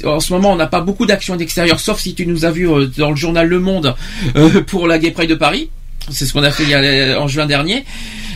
en 0.04 0.20
ce 0.20 0.32
moment 0.32 0.52
on 0.52 0.56
n'a 0.56 0.66
pas 0.66 0.80
beaucoup 0.80 1.06
d'actions 1.06 1.34
à 1.34 1.36
l'extérieur, 1.36 1.80
sauf 1.80 1.98
si 1.98 2.14
tu 2.14 2.26
nous 2.26 2.44
as 2.44 2.50
vu 2.50 2.68
dans 2.98 3.10
le 3.10 3.16
journal 3.16 3.48
Le 3.48 3.58
Monde 3.60 3.94
pour 4.66 4.86
la 4.86 4.98
Gay 4.98 5.10
Pride 5.12 5.30
de 5.30 5.34
Paris. 5.34 5.70
C'est 6.10 6.24
ce 6.26 6.32
qu'on 6.32 6.42
a 6.42 6.50
fait 6.50 6.62
il 6.64 6.70
y 6.70 6.74
a- 6.74 7.20
en 7.20 7.26
juin 7.28 7.46
dernier. 7.46 7.84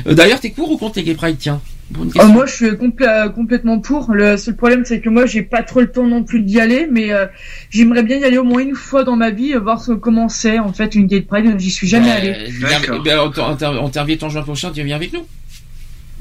Euh, 0.07 0.15
D'ailleurs, 0.15 0.40
t'es 0.40 0.50
pour 0.50 0.70
ou 0.70 0.76
contre 0.76 0.99
les 0.99 1.05
Gay 1.05 1.15
Pride 1.15 1.36
Tiens. 1.39 1.60
Bonne 1.90 2.08
Euh, 2.08 2.12
question. 2.12 2.32
moi, 2.32 2.47
je 2.47 2.52
suis 2.55 2.66
euh, 2.66 3.28
complètement 3.28 3.81
pour. 3.81 4.12
Le 4.12 4.36
seul 4.36 4.55
problème, 4.57 4.84
c'est 4.84 5.00
que 5.00 5.08
moi, 5.08 5.26
j'ai 5.26 5.42
pas 5.42 5.62
trop 5.65 5.81
le 5.81 5.90
temps 5.90 6.07
non 6.07 6.23
plus 6.23 6.40
d'y 6.40 6.60
aller, 6.60 6.86
mais 6.90 7.12
euh, 7.12 7.26
j'aimerais 7.70 8.05
bien 8.05 8.18
y 8.18 8.24
aller 8.24 8.39
au 8.39 8.44
moins 8.44 8.60
une 8.62 8.76
fois 8.76 9.02
dans 9.02 9.16
ma 9.16 9.31
vie, 9.31 9.55
euh, 9.55 9.58
voir 9.60 9.82
ce, 9.82 9.92
comment 9.92 10.28
c'est 10.28 10.58
en 10.60 10.73
fait 10.73 10.94
une 10.94 11.07
gay 11.07 11.20
pride. 11.20 11.58
J'y 11.58 11.70
suis 11.70 11.89
jamais 11.89 12.10
allé. 12.12 12.28
Euh, 12.31 12.47
viens- 12.49 12.81
ben, 13.05 13.18
on 13.82 13.89
t'invite 13.89 14.23
en 14.23 14.28
juin 14.28 14.42
prochain, 14.42 14.70
tu 14.73 14.82
viens 14.84 14.94
avec 14.97 15.12
nous. 15.12 15.26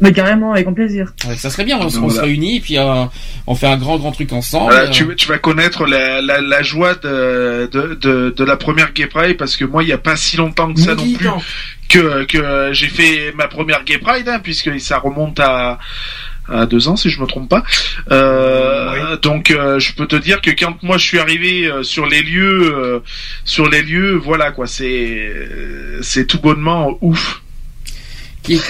Mais 0.01 0.13
carrément, 0.13 0.53
avec 0.53 0.65
grand 0.65 0.73
plaisir. 0.73 1.11
Ouais, 1.27 1.35
ça 1.35 1.49
serait 1.49 1.65
bien, 1.65 1.77
on, 1.79 1.89
se- 1.89 1.97
on 1.97 2.07
voilà. 2.07 2.15
se 2.15 2.25
réunit 2.25 2.57
et 2.57 2.59
puis 2.61 2.77
euh, 2.77 3.05
on 3.47 3.55
fait 3.55 3.67
un 3.67 3.77
grand 3.77 3.97
grand 3.97 4.11
truc 4.11 4.31
ensemble. 4.33 4.71
Voilà, 4.71 4.87
Euh, 4.87 4.91
tu, 4.91 5.05
tu 5.15 5.27
vas 5.27 5.37
connaître 5.39 5.85
la, 5.85 6.21
la, 6.21 6.39
la 6.41 6.61
joie 6.61 6.95
de, 6.95 7.69
de, 7.71 7.95
de, 7.95 8.33
de 8.35 8.43
la 8.43 8.55
première 8.57 8.93
Gay 8.93 9.07
Pride 9.07 9.37
parce 9.37 9.57
que 9.57 9.65
moi 9.65 9.83
il 9.83 9.89
y 9.89 9.93
a 9.93 9.97
pas 9.97 10.15
si 10.15 10.37
longtemps 10.37 10.73
que 10.73 10.79
ça 10.79 10.95
non 10.95 11.03
plus 11.11 11.27
que, 11.89 12.23
que 12.25 12.69
j'ai 12.71 12.87
fait 12.87 13.33
ma 13.35 13.47
première 13.47 13.83
Gay 13.83 13.97
Pride 13.97 14.29
hein, 14.29 14.39
puisque 14.41 14.79
ça 14.79 14.99
remonte 14.99 15.39
à 15.39 15.79
à 16.51 16.65
deux 16.65 16.87
ans 16.87 16.95
si 16.95 17.11
je 17.11 17.21
me 17.21 17.27
trompe 17.27 17.47
pas. 17.47 17.63
Euh, 18.11 19.17
Donc 19.17 19.51
euh, 19.51 19.79
je 19.79 19.93
peux 19.93 20.07
te 20.07 20.15
dire 20.15 20.41
que 20.41 20.49
quand 20.51 20.81
moi 20.81 20.97
je 20.97 21.05
suis 21.05 21.19
arrivé 21.19 21.65
euh, 21.67 21.83
sur 21.83 22.05
les 22.07 22.23
lieux, 22.23 22.73
euh, 22.75 22.99
sur 23.45 23.69
les 23.69 23.81
lieux, 23.83 24.15
voilà 24.15 24.51
quoi, 24.51 24.65
c'est 24.65 24.85
euh, 25.29 25.99
c'est 26.01 26.25
tout 26.25 26.39
bonnement 26.39 26.97
ouf. 27.01 27.41
Qui- 28.43 28.61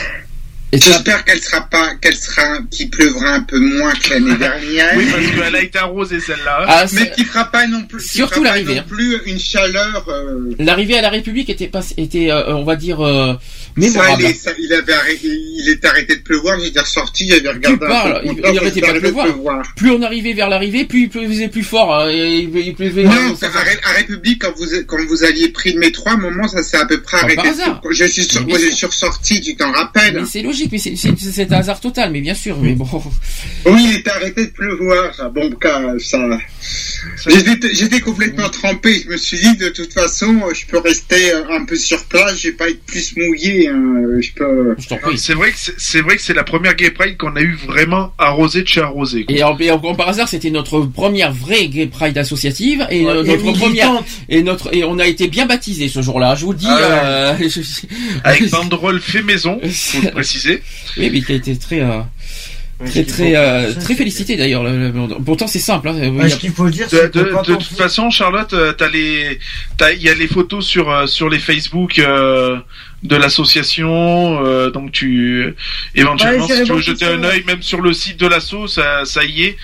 J'espère 0.71 1.25
qu'elle 1.25 1.39
sera 1.39 1.61
pas, 1.61 1.95
qu'elle 1.95 2.15
sera, 2.15 2.59
qu'il 2.69 2.89
pleuvra 2.89 3.29
un 3.35 3.41
peu 3.41 3.59
moins 3.59 3.91
que 3.93 4.11
l'année 4.13 4.35
dernière. 4.39 4.91
Oui, 4.95 5.07
parce 5.11 5.25
qu'elle 5.25 5.55
a 5.55 5.61
été 5.63 5.79
arrosée 5.79 6.19
celle-là. 6.19 6.65
Ah, 6.67 6.85
mais 6.93 7.11
qui 7.11 7.23
fera 7.25 7.45
pas 7.45 7.65
non 7.67 7.83
plus, 7.83 8.01
Surtout 8.01 8.43
l'arrivée, 8.43 8.75
non 8.75 8.81
hein. 8.81 8.85
plus 8.87 9.17
une 9.25 9.39
chaleur. 9.39 10.05
Euh, 10.07 10.53
L'arrivée 10.59 10.97
à 10.97 11.01
la 11.01 11.09
République 11.09 11.49
était 11.49 11.67
pas, 11.67 11.81
était, 11.97 12.31
euh, 12.31 12.53
on 12.55 12.63
va 12.65 12.75
dire, 12.75 13.03
euh, 13.03 13.33
ça, 13.87 14.01
ça- 14.33 14.51
il 14.59 14.73
avait 14.73 14.93
arrêté, 14.93 15.27
il 15.27 15.69
était 15.69 15.87
arrêté 15.87 16.15
de 16.17 16.21
pleuvoir. 16.21 16.59
J'étais 16.59 16.79
ressorti, 16.81 17.27
j'avais 17.29 17.41
Tu 17.41 17.47
regardé 17.49 17.77
parles, 17.77 18.17
un 18.17 18.19
peu 18.19 18.25
il, 18.25 18.51
il 18.53 18.57
arrêtait 18.57 18.81
pas 18.81 18.93
de 18.93 18.99
pleuvoir. 18.99 19.63
Plus 19.75 19.91
on 19.91 20.01
arrivait 20.01 20.33
vers 20.33 20.49
l'arrivée, 20.49 20.85
plus 20.85 21.03
il 21.03 21.09
pleuvait 21.09 21.47
plus 21.47 21.63
fort. 21.63 21.93
hein, 21.95 22.09
et 22.11 22.39
il, 22.39 22.57
il 22.57 22.75
pleuvait. 22.75 23.03
Non, 23.03 23.11
euh, 23.11 23.45
à, 23.45 23.59
Ré- 23.61 23.79
à 23.83 23.91
République, 23.93 24.41
quand 24.41 24.53
vous, 24.57 24.65
quand 24.87 24.97
vous 25.07 25.23
aviez 25.23 25.49
pris 25.49 25.73
le 25.73 25.79
métro, 25.79 26.09
à 26.09 26.13
un 26.13 26.17
moment, 26.17 26.47
ça 26.47 26.63
s'est 26.63 26.77
à 26.77 26.85
peu 26.85 27.01
près 27.01 27.17
Ah, 27.21 27.23
arrêté. 27.23 27.35
par 27.37 27.45
hasard. 27.47 27.81
Je 27.89 28.05
suis, 28.05 28.23
sur- 28.23 28.45
moi, 28.47 28.57
je 28.59 28.69
suis 28.69 28.85
ressorti, 28.85 29.41
tu 29.41 29.55
t'en 29.55 29.71
rappelles. 29.71 30.15
Mais 30.21 30.25
c'est 30.27 30.41
logique, 30.41 30.69
mais 30.71 30.77
c'est- 30.79 30.95
un 31.49 31.55
hasard 31.55 31.79
total, 31.79 32.11
mais 32.11 32.21
bien 32.21 32.33
sûr, 32.35 32.57
mais 32.59 32.73
bon. 32.73 32.87
Oui, 33.65 33.85
il 33.89 33.95
était 33.97 34.09
arrêté 34.11 34.45
de 34.47 34.51
pleuvoir. 34.51 35.13
ça. 35.15 35.29
Bon, 35.29 35.49
cas, 35.51 35.93
ça. 35.99 36.17
J'étais 37.71 37.99
complètement 38.01 38.49
trempé. 38.49 39.01
Je 39.05 39.09
me 39.11 39.17
suis 39.17 39.37
dit, 39.39 39.55
de 39.57 39.69
toute 39.69 39.93
façon, 39.93 40.41
je 40.53 40.65
peux 40.65 40.79
rester 40.79 41.31
un 41.33 41.65
peu 41.65 41.75
sur 41.75 42.03
place. 42.05 42.37
Je 42.39 42.49
vais 42.49 42.53
pas 42.53 42.69
être 42.69 42.83
plus 42.85 43.15
mouillé. 43.17 43.68
Hein. 43.69 44.19
Je 44.19 44.31
peux. 44.33 44.75
C'est 45.17 45.33
vrai 45.33 45.51
que 45.51 45.57
c'est- 45.57 45.73
c'est 45.77 46.01
vrai 46.01 46.15
que 46.15 46.21
c'est 46.21 46.33
la 46.33 46.43
première 46.43 46.75
Gay 46.75 46.91
Pride 46.91 47.17
qu'on 47.17 47.35
a 47.35 47.41
eu 47.41 47.53
vraiment 47.67 48.13
arrosée 48.17 48.63
de 48.63 48.67
chez 48.67 48.81
arrosé. 48.81 49.25
quoi. 49.25 49.35
Et, 49.35 49.43
en- 49.43 49.57
et 49.59 49.71
en- 49.71 49.79
par 49.95 50.09
hasard, 50.09 50.27
c'était 50.27 50.49
notre 50.51 50.81
première 50.81 51.31
vraie 51.33 51.67
Gay 51.67 51.87
Pride 51.87 52.17
associative 52.17 52.85
et 52.89 53.05
Ouais, 53.05 53.11
euh, 53.11 53.23
et 53.23 53.37
notre 53.37 53.59
première 53.59 53.91
et 54.29 54.41
notre 54.43 54.73
et 54.75 54.83
on 54.83 54.99
a 54.99 55.05
été 55.07 55.27
bien 55.27 55.45
baptisé 55.45 55.87
ce 55.87 56.01
jour-là. 56.01 56.35
Je 56.35 56.45
vous 56.45 56.51
le 56.51 56.57
dis. 56.57 56.67
Ah 56.69 57.05
euh, 57.05 57.33
Avec 58.23 58.49
banderole 58.49 58.99
fait 58.99 59.21
maison, 59.21 59.59
faut 59.69 60.01
le 60.01 60.11
préciser. 60.11 60.61
Oui, 60.97 61.09
mais 61.11 61.21
qui 61.21 61.31
a 61.31 61.35
été 61.35 61.57
très 61.57 61.79
euh, 61.81 61.99
très 62.85 63.03
très 63.03 63.35
euh, 63.35 63.73
très 63.73 63.93
félicité 63.95 64.35
d'ailleurs. 64.37 64.63
le- 64.63 64.89
le- 64.91 65.23
Pourtant, 65.25 65.47
c'est 65.47 65.59
simple. 65.59 65.89
Hein, 65.89 65.95
il 65.97 66.03
y 66.03 66.07
a- 66.07 66.07
de, 66.87 67.07
de- 67.07 67.23
de 67.51 67.55
toute 67.55 67.63
façon, 67.77 68.09
Charlotte, 68.09 68.55
t'as 68.77 68.89
les, 68.89 69.37
t'as- 69.77 69.91
il 69.91 70.01
y 70.01 70.09
a 70.09 70.13
les 70.13 70.27
photos 70.27 70.65
sur 70.65 71.07
sur 71.09 71.29
les 71.29 71.39
Facebook 71.39 71.99
euh, 71.99 72.57
de 73.03 73.15
l'association, 73.15 74.45
euh, 74.45 74.71
donc 74.71 74.91
tu 74.91 75.55
éventuellement 75.95 76.45
Ouais, 76.45 76.55
si 76.57 76.63
tu 76.63 76.73
veux 76.73 76.81
jeter 76.81 77.05
un 77.05 77.23
œil, 77.23 77.43
même 77.45 77.61
sur 77.61 77.81
le 77.81 77.93
site 77.93 78.19
de 78.19 78.27
l'asso, 78.27 78.67
ça 78.67 79.05
ça 79.05 79.23
y 79.23 79.43
est, 79.43 79.57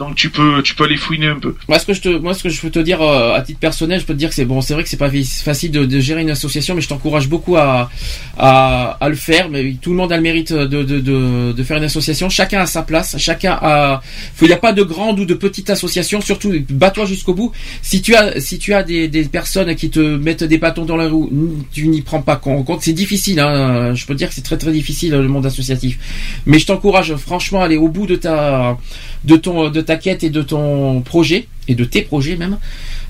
donc 0.00 0.14
tu 0.14 0.30
peux 0.30 0.62
tu 0.62 0.74
peux 0.74 0.84
aller 0.84 0.96
fouiner 0.96 1.26
un 1.26 1.38
peu. 1.38 1.54
Moi, 1.68 1.78
ce 1.78 1.84
que 1.84 1.92
je 1.92 2.00
te, 2.00 2.08
moi, 2.08 2.32
ce 2.32 2.42
que 2.42 2.48
je 2.48 2.58
peux 2.58 2.70
te 2.70 2.78
dire 2.78 3.02
euh, 3.02 3.34
à 3.34 3.42
titre 3.42 3.60
personnel, 3.60 4.00
je 4.00 4.06
peux 4.06 4.14
te 4.14 4.18
dire 4.18 4.30
que 4.30 4.34
c'est 4.34 4.46
bon, 4.46 4.62
c'est 4.62 4.72
vrai 4.72 4.82
que 4.82 4.88
c'est 4.88 4.96
pas 4.96 5.10
facile 5.10 5.70
de, 5.70 6.00
gérer 6.00 6.22
une 6.22 6.30
association, 6.30 6.74
mais 6.74 6.80
je 6.80 6.88
t'encourage 6.88 7.28
beaucoup 7.28 7.56
à, 7.58 7.90
à, 8.38 8.96
à 8.98 9.08
le 9.10 9.14
faire. 9.14 9.50
Mais 9.50 9.76
tout 9.82 9.90
le 9.90 9.96
monde 9.96 10.10
a 10.10 10.16
le 10.16 10.22
mérite 10.22 10.54
de, 10.54 10.82
de, 10.82 11.52
de, 11.52 11.62
faire 11.62 11.76
une 11.76 11.84
association. 11.84 12.30
Chacun 12.30 12.60
a 12.60 12.66
sa 12.66 12.82
place. 12.82 13.18
Chacun 13.18 13.58
a. 13.60 14.00
Il 14.40 14.46
n'y 14.46 14.54
a 14.54 14.56
pas 14.56 14.72
de 14.72 14.82
grande 14.82 15.20
ou 15.20 15.26
de 15.26 15.34
petite 15.34 15.68
association. 15.68 16.22
Surtout, 16.22 16.54
bats-toi 16.70 17.04
jusqu'au 17.04 17.34
bout. 17.34 17.52
Si 17.82 18.00
tu 18.00 18.14
as, 18.14 18.40
si 18.40 18.58
tu 18.58 18.72
as 18.72 18.82
des, 18.82 19.06
des 19.06 19.24
personnes 19.24 19.74
qui 19.74 19.90
te 19.90 20.00
mettent 20.00 20.44
des 20.44 20.56
bâtons 20.56 20.86
dans 20.86 20.96
la 20.96 21.08
roue, 21.08 21.30
tu 21.74 21.88
n'y 21.88 22.00
prends 22.00 22.22
pas 22.22 22.36
compte. 22.36 22.80
C'est 22.80 22.94
difficile. 22.94 23.38
Hein. 23.38 23.94
Je 23.94 24.06
peux 24.06 24.14
te 24.14 24.18
dire 24.18 24.30
que 24.30 24.34
c'est 24.34 24.40
très 24.40 24.56
très 24.56 24.72
difficile 24.72 25.12
le 25.12 25.28
monde 25.28 25.44
associatif. 25.44 25.98
Mais 26.46 26.58
je 26.58 26.64
t'encourage 26.64 27.14
franchement 27.16 27.60
à 27.60 27.66
aller 27.66 27.76
au 27.76 27.88
bout 27.88 28.06
de 28.06 28.16
ta, 28.16 28.78
de 29.24 29.36
ton, 29.36 29.68
de 29.68 29.80
ta 29.82 29.89
quête 29.96 30.22
et 30.24 30.30
de 30.30 30.42
ton 30.42 31.00
projet 31.02 31.46
et 31.68 31.74
de 31.74 31.84
tes 31.84 32.02
projets 32.02 32.36
même. 32.36 32.58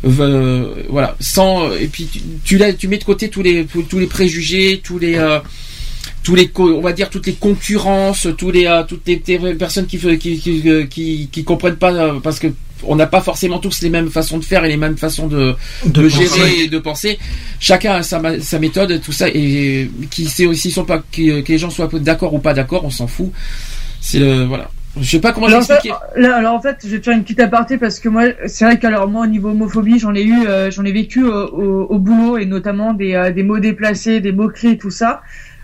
Euh, 0.04 0.74
voilà, 0.88 1.16
sans 1.20 1.72
et 1.74 1.86
puis 1.86 2.06
tu, 2.06 2.20
tu, 2.44 2.58
la- 2.58 2.72
tu 2.72 2.88
mets 2.88 2.98
de 2.98 3.04
côté 3.04 3.28
tous 3.28 3.42
les 3.42 3.66
tous 3.66 3.98
les 3.98 4.06
préjugés, 4.06 4.80
tous 4.82 4.98
les 4.98 5.16
euh, 5.16 5.40
tous 6.22 6.34
les 6.34 6.50
on 6.56 6.80
va 6.80 6.92
dire 6.92 7.10
toutes 7.10 7.26
les 7.26 7.34
concurrences, 7.34 8.26
tous 8.38 8.50
les 8.50 8.66
euh, 8.66 8.82
toutes 8.84 9.06
les, 9.06 9.22
les 9.26 9.54
personnes 9.54 9.86
qui 9.86 9.98
qui 10.18 10.38
qui, 10.38 10.62
qui, 10.88 11.28
qui 11.30 11.44
comprennent 11.44 11.76
pas 11.76 12.18
parce 12.22 12.38
que 12.38 12.46
on 12.82 12.96
n'a 12.96 13.06
pas 13.06 13.20
forcément 13.20 13.58
tous 13.58 13.82
les 13.82 13.90
mêmes 13.90 14.08
façons 14.10 14.38
de 14.38 14.44
faire 14.44 14.64
et 14.64 14.68
les 14.68 14.78
mêmes 14.78 14.96
façons 14.96 15.26
de, 15.26 15.54
De 15.84 16.08
gérer 16.08 16.60
et 16.60 16.68
de 16.68 16.78
penser. 16.78 17.18
Chacun 17.58 17.96
a 17.96 18.02
sa, 18.02 18.58
méthode, 18.58 19.02
tout 19.04 19.12
ça, 19.12 19.28
et 19.28 19.90
qui 20.10 20.24
sait 20.24 20.46
aussi 20.46 20.70
sont 20.70 20.86
pas 20.86 20.96
que, 21.12 21.42
que 21.42 21.52
les 21.52 21.58
gens 21.58 21.68
soient 21.68 21.90
d'accord 22.00 22.32
ou 22.32 22.38
pas 22.38 22.54
d'accord, 22.54 22.86
on 22.86 22.90
s'en 22.90 23.06
fout. 23.06 23.30
C'est 24.00 24.18
le 24.18 24.44
voilà. 24.44 24.70
Je 24.98 25.08
sais 25.08 25.20
pas 25.20 25.32
comment 25.32 25.46
l'expliquer. 25.58 25.94
là, 26.16 26.36
alors 26.36 26.54
en 26.54 26.60
fait, 26.60 26.78
je 26.84 26.88
vais 26.88 26.98
te 26.98 27.04
faire 27.04 27.14
une 27.16 27.22
petite 27.22 27.40
aparté 27.40 27.78
parce 27.78 28.00
que 28.00 28.08
moi, 28.08 28.24
c'est 28.46 28.64
vrai 28.64 28.78
qu'alors 28.78 29.08
moi 29.08 29.22
au 29.24 29.28
niveau 29.28 29.50
homophobie, 29.50 29.98
j'en 30.00 30.14
ai 30.14 30.24
eu, 30.24 30.46
euh, 30.46 30.70
j'en 30.70 30.84
ai 30.84 30.92
vécu 30.92 31.22
au, 31.24 31.32
au- 31.32 31.86
au 31.86 31.98
boulot 31.98 32.38
et 32.38 32.46
notamment 32.46 32.92
des, 32.92 33.14
euh, 33.14 33.30
des 33.30 33.42
mots 33.44 33.60
déplacés, 33.60 34.20
des 34.20 34.32
moqueries, 34.32 34.78
tout 34.78 34.90
ça. 34.90 35.22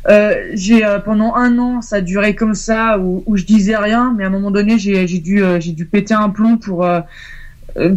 Euh, 0.08 0.34
j'ai 0.54 0.84
euh, 0.84 1.00
pendant 1.00 1.34
un 1.34 1.58
an, 1.58 1.82
ça 1.82 1.96
a 1.96 2.00
duré 2.00 2.36
comme 2.36 2.54
ça 2.54 2.98
où, 3.00 3.24
où 3.26 3.36
je 3.36 3.42
disais 3.44 3.76
rien, 3.76 4.14
mais 4.16 4.22
à 4.22 4.28
un 4.28 4.30
moment 4.30 4.52
donné, 4.52 4.78
j'ai 4.78 5.04
dû 5.18 5.42
euh, 5.42 5.58
j'ai 5.58 5.72
dû 5.72 5.86
péter 5.86 6.14
un 6.14 6.28
plomb 6.30 6.56
pour 6.58 6.84
euh, 6.84 7.00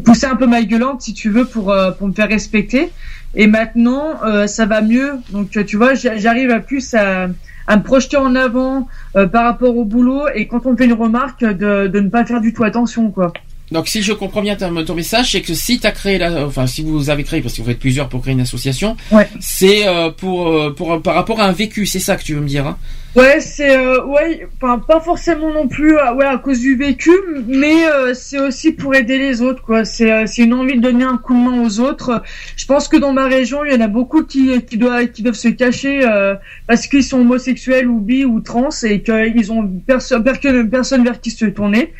pousser 0.03 0.25
un 0.25 0.35
peu 0.35 0.47
ma 0.47 0.63
gueulante 0.63 1.01
si 1.03 1.13
tu 1.13 1.29
veux 1.29 1.45
pour 1.45 1.71
euh, 1.71 1.91
pour 1.91 2.07
me 2.07 2.13
faire 2.13 2.27
respecter. 2.27 2.89
Et 3.35 3.45
maintenant, 3.45 4.23
euh, 4.25 4.47
ça 4.47 4.65
va 4.65 4.81
mieux. 4.81 5.11
Donc 5.31 5.51
tu 5.67 5.77
vois, 5.77 5.93
j'a- 5.93 6.17
j'arrive 6.17 6.49
à 6.49 6.59
plus 6.59 6.95
à 6.95 7.27
à 7.69 7.77
me 7.77 7.83
projeter 7.83 8.17
en 8.17 8.35
avant 8.35 8.87
euh, 9.15 9.27
par 9.27 9.45
rapport 9.45 9.77
au 9.77 9.85
boulot 9.85 10.23
et 10.33 10.47
quand 10.47 10.65
on 10.65 10.71
me 10.71 10.77
fait 10.77 10.85
une 10.85 10.93
remarque 10.93 11.45
de, 11.45 11.87
de 11.87 11.99
ne 11.99 12.09
pas 12.09 12.25
faire 12.25 12.41
du 12.41 12.51
tout 12.51 12.63
attention 12.63 13.11
quoi. 13.11 13.31
Donc 13.71 13.87
si 13.87 14.01
je 14.01 14.11
comprends 14.13 14.41
bien 14.41 14.55
ton, 14.55 14.83
ton 14.83 14.95
message, 14.95 15.31
c'est 15.31 15.41
que 15.41 15.53
si 15.53 15.79
tu 15.79 15.85
as 15.85 15.91
créé 15.91 16.17
la, 16.17 16.47
enfin 16.47 16.65
si 16.65 16.81
vous 16.81 17.11
avez 17.11 17.23
créé 17.23 17.41
parce 17.41 17.53
que 17.53 17.61
vous 17.61 17.69
êtes 17.69 17.79
plusieurs 17.79 18.09
pour 18.09 18.21
créer 18.21 18.33
une 18.33 18.41
association, 18.41 18.97
c'est 19.39 19.87
euh, 19.87 20.09
pour, 20.09 20.47
euh, 20.47 20.73
pour 20.73 20.99
par 21.01 21.13
rapport 21.13 21.39
à 21.39 21.45
un 21.45 21.51
vécu, 21.51 21.85
c'est 21.85 21.99
ça 21.99 22.15
que 22.15 22.23
tu 22.23 22.33
veux 22.33 22.41
me 22.41 22.47
dire. 22.47 22.65
Hein? 22.65 22.77
Ouais, 23.15 23.39
c'est 23.39 23.75
euh, 23.75 24.05
ouais, 24.05 24.47
enfin 24.61 24.77
pas 24.77 24.99
forcément 24.99 25.51
non 25.51 25.67
plus 25.67 25.97
euh, 25.97 26.13
ouais 26.13 26.25
à 26.25 26.37
cause 26.37 26.59
du 26.59 26.75
vécu, 26.75 27.09
mais 27.47 27.87
euh, 27.87 28.13
c'est 28.13 28.39
aussi 28.39 28.71
pour 28.71 28.93
aider 28.93 29.17
les 29.17 29.41
autres 29.41 29.63
quoi. 29.63 29.83
C'est 29.83 30.11
euh, 30.11 30.25
c'est 30.27 30.43
une 30.43 30.53
envie 30.53 30.75
de 30.77 30.81
donner 30.81 31.05
un 31.05 31.17
coup 31.17 31.33
de 31.33 31.39
main 31.39 31.59
aux 31.63 31.79
autres. 31.79 32.21
Je 32.55 32.67
pense 32.67 32.87
que 32.87 32.97
dans 32.97 33.11
ma 33.11 33.25
région, 33.25 33.65
il 33.65 33.73
y 33.73 33.75
en 33.75 33.81
a 33.81 33.87
beaucoup 33.87 34.23
qui 34.23 34.61
qui 34.61 34.77
doivent 34.77 35.07
qui 35.07 35.23
doivent 35.23 35.33
se 35.33 35.47
cacher 35.47 36.01
euh, 36.03 36.35
parce 36.67 36.85
qu'ils 36.85 37.03
sont 37.03 37.21
homosexuels 37.21 37.87
ou 37.87 37.99
bi 37.99 38.25
ou 38.25 38.41
trans 38.41 38.69
et 38.83 39.01
qu'ils 39.01 39.51
ont 39.51 39.67
personne 39.87 40.69
personne 40.69 41.03
vers 41.03 41.19
qui 41.19 41.31
se 41.31 41.45
tourner. 41.45 41.93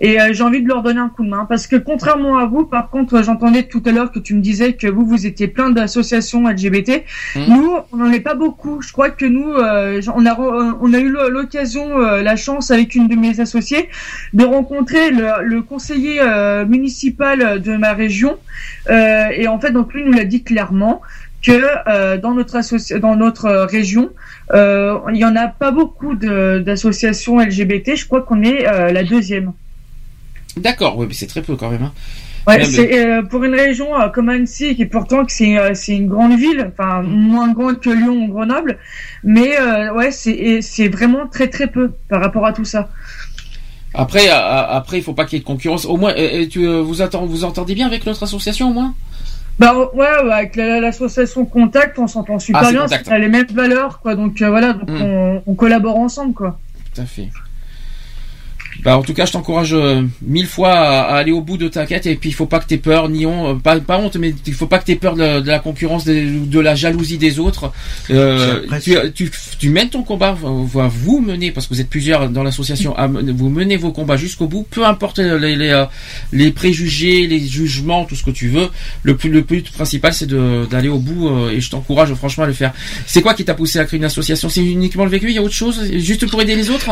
Et 0.00 0.20
euh, 0.20 0.32
j'ai 0.32 0.42
envie 0.42 0.62
de 0.62 0.68
leur 0.68 0.82
donner 0.82 1.00
un 1.00 1.08
coup 1.08 1.24
de 1.24 1.30
main 1.30 1.46
parce 1.48 1.66
que 1.66 1.76
contrairement 1.76 2.38
à 2.38 2.46
vous, 2.46 2.64
par 2.64 2.90
contre, 2.90 3.22
j'entendais 3.22 3.62
tout 3.62 3.82
à 3.86 3.92
l'heure 3.92 4.12
que 4.12 4.18
tu 4.18 4.34
me 4.34 4.40
disais 4.40 4.74
que 4.74 4.86
vous 4.86 5.06
vous 5.06 5.26
étiez 5.26 5.48
plein 5.48 5.70
d'associations 5.70 6.46
LGBT. 6.48 7.04
Nous, 7.36 7.70
on 7.92 7.96
n'en 7.96 8.10
est 8.10 8.20
pas 8.20 8.34
beaucoup. 8.34 8.82
Je 8.82 8.92
crois 8.92 9.10
que 9.10 9.24
nous, 9.24 9.52
euh, 9.52 10.02
on 10.14 10.26
a 10.26 10.34
on 10.80 10.92
a 10.92 10.98
eu 10.98 11.08
l'occasion, 11.08 12.00
euh, 12.00 12.22
la 12.22 12.36
chance 12.36 12.70
avec 12.70 12.94
une 12.94 13.08
de 13.08 13.14
mes 13.14 13.40
associées 13.40 13.88
de 14.32 14.44
rencontrer 14.44 15.10
le, 15.10 15.42
le 15.42 15.62
conseiller 15.62 16.20
euh, 16.20 16.64
municipal 16.66 17.60
de 17.60 17.76
ma 17.76 17.92
région. 17.92 18.38
Euh, 18.88 19.28
et 19.32 19.48
en 19.48 19.58
fait, 19.58 19.72
donc 19.72 19.92
lui 19.94 20.04
nous 20.04 20.12
l'a 20.12 20.24
dit 20.24 20.42
clairement 20.42 21.02
que 21.42 21.62
euh, 21.88 22.18
dans 22.18 22.34
notre 22.34 22.98
dans 22.98 23.16
notre 23.16 23.44
euh, 23.44 23.66
région, 23.66 24.10
euh, 24.52 24.98
il 25.12 25.18
y 25.18 25.24
en 25.24 25.36
a 25.36 25.48
pas 25.48 25.70
beaucoup 25.70 26.14
d'associations 26.14 27.38
LGBT. 27.38 27.94
Je 27.94 28.06
crois 28.06 28.22
qu'on 28.22 28.42
est 28.42 28.66
euh, 28.66 28.90
la 28.90 29.04
deuxième. 29.04 29.52
D'accord, 30.56 30.96
oui, 30.96 31.06
mais 31.08 31.14
c'est 31.14 31.26
très 31.26 31.42
peu 31.42 31.56
quand 31.56 31.70
même. 31.70 31.82
Hein. 31.82 31.92
Ouais, 32.46 32.64
c'est 32.64 33.04
euh, 33.04 33.22
pour 33.22 33.42
une 33.44 33.54
région 33.54 34.00
euh, 34.00 34.08
comme 34.08 34.28
Annecy, 34.28 34.76
qui 34.76 34.86
pourtant 34.86 35.24
que 35.24 35.32
c'est 35.32 35.58
euh, 35.58 35.72
c'est 35.74 35.96
une 35.96 36.06
grande 36.08 36.38
ville, 36.38 36.70
enfin 36.72 37.02
moins 37.02 37.52
grande 37.52 37.80
que 37.80 37.90
Lyon 37.90 38.24
ou 38.24 38.28
Grenoble, 38.32 38.78
mais 39.24 39.58
euh, 39.60 39.92
ouais, 39.94 40.12
c'est 40.12 40.30
et 40.30 40.62
c'est 40.62 40.88
vraiment 40.88 41.26
très 41.26 41.48
très 41.48 41.66
peu 41.66 41.90
par 42.08 42.20
rapport 42.20 42.46
à 42.46 42.52
tout 42.52 42.64
ça. 42.64 42.88
Après, 43.94 44.28
à- 44.28 44.38
à- 44.38 44.76
après, 44.76 44.98
il 44.98 45.02
faut 45.02 45.14
pas 45.14 45.24
qu'il 45.24 45.38
y 45.38 45.40
ait 45.40 45.42
de 45.42 45.46
concurrence. 45.46 45.86
Au 45.86 45.96
moins, 45.96 46.12
euh, 46.12 46.42
euh, 46.42 46.46
tu 46.48 46.66
euh, 46.68 46.82
vous 46.82 47.02
attend, 47.02 47.24
vous 47.26 47.44
entendez 47.44 47.74
bien 47.74 47.86
avec 47.86 48.04
notre 48.06 48.22
association 48.22 48.70
au 48.70 48.72
moins? 48.72 48.94
Bah 49.58 49.74
ouais, 49.74 49.86
ouais, 49.94 50.32
avec 50.32 50.54
la- 50.54 50.80
l'association 50.80 51.46
Contact, 51.46 51.98
on 51.98 52.06
s'entend 52.06 52.38
super 52.38 52.62
Ah, 52.62 52.70
bien, 52.70 52.86
c'est 52.86 53.08
a 53.08 53.18
les 53.18 53.28
mêmes 53.28 53.46
valeurs, 53.46 54.00
quoi. 54.00 54.14
Donc 54.14 54.42
euh, 54.42 54.50
voilà, 54.50 54.74
donc 54.74 54.88
Mm. 54.90 55.00
on, 55.02 55.42
on 55.46 55.54
collabore 55.54 55.96
ensemble, 55.96 56.34
quoi. 56.34 56.58
Tout 56.94 57.00
à 57.00 57.06
fait. 57.06 57.28
Bah, 58.86 58.96
en 58.96 59.02
tout 59.02 59.14
cas, 59.14 59.26
je 59.26 59.32
t'encourage 59.32 59.74
euh, 59.74 60.04
mille 60.22 60.46
fois 60.46 60.70
à, 60.70 61.00
à 61.00 61.16
aller 61.16 61.32
au 61.32 61.40
bout 61.40 61.56
de 61.56 61.66
ta 61.66 61.86
quête 61.86 62.06
et 62.06 62.14
puis 62.14 62.28
il 62.28 62.32
faut 62.32 62.46
pas 62.46 62.60
que 62.60 62.66
t'aies 62.66 62.76
peur, 62.76 63.08
ni 63.08 63.26
honte, 63.26 63.56
euh, 63.56 63.58
pas, 63.58 63.80
pas 63.80 63.98
honte, 63.98 64.14
mais 64.14 64.32
il 64.46 64.54
faut 64.54 64.68
pas 64.68 64.78
que 64.78 64.84
t'aies 64.84 64.94
peur 64.94 65.16
de, 65.16 65.40
de 65.40 65.48
la 65.48 65.58
concurrence, 65.58 66.04
de, 66.04 66.60
la 66.60 66.76
jalousie 66.76 67.18
des 67.18 67.40
autres. 67.40 67.72
Euh, 68.10 68.62
tu, 68.80 68.94
tu, 69.12 69.28
tu 69.58 69.70
mènes 69.70 69.88
ton 69.88 70.04
combat, 70.04 70.34
vous, 70.40 70.68
vous 70.68 71.20
menez, 71.20 71.50
parce 71.50 71.66
que 71.66 71.74
vous 71.74 71.80
êtes 71.80 71.90
plusieurs 71.90 72.28
dans 72.28 72.44
l'association, 72.44 72.94
vous 72.96 73.48
menez 73.48 73.76
vos 73.76 73.90
combats 73.90 74.16
jusqu'au 74.16 74.46
bout, 74.46 74.64
peu 74.70 74.86
importe 74.86 75.18
les, 75.18 75.56
les, 75.56 75.70
euh, 75.70 75.86
les 76.30 76.52
préjugés, 76.52 77.26
les 77.26 77.40
jugements, 77.40 78.04
tout 78.04 78.14
ce 78.14 78.22
que 78.22 78.30
tu 78.30 78.46
veux. 78.46 78.68
Le 79.02 79.16
plus, 79.16 79.30
le 79.30 79.42
plus 79.42 79.62
principal, 79.62 80.14
c'est 80.14 80.28
d'aller 80.28 80.88
au 80.88 81.00
bout 81.00 81.26
euh, 81.26 81.50
et 81.50 81.60
je 81.60 81.70
t'encourage 81.70 82.14
franchement 82.14 82.44
à 82.44 82.46
le 82.46 82.52
faire. 82.52 82.72
C'est 83.04 83.20
quoi 83.20 83.34
qui 83.34 83.44
t'a 83.44 83.54
poussé 83.54 83.80
à 83.80 83.84
créer 83.84 83.98
une 83.98 84.04
association? 84.04 84.48
C'est 84.48 84.64
uniquement 84.64 85.02
le 85.02 85.10
vécu? 85.10 85.26
Il 85.26 85.34
y 85.34 85.38
a 85.38 85.42
autre 85.42 85.54
chose? 85.54 85.82
Juste 85.94 86.30
pour 86.30 86.40
aider 86.40 86.54
les 86.54 86.70
autres? 86.70 86.88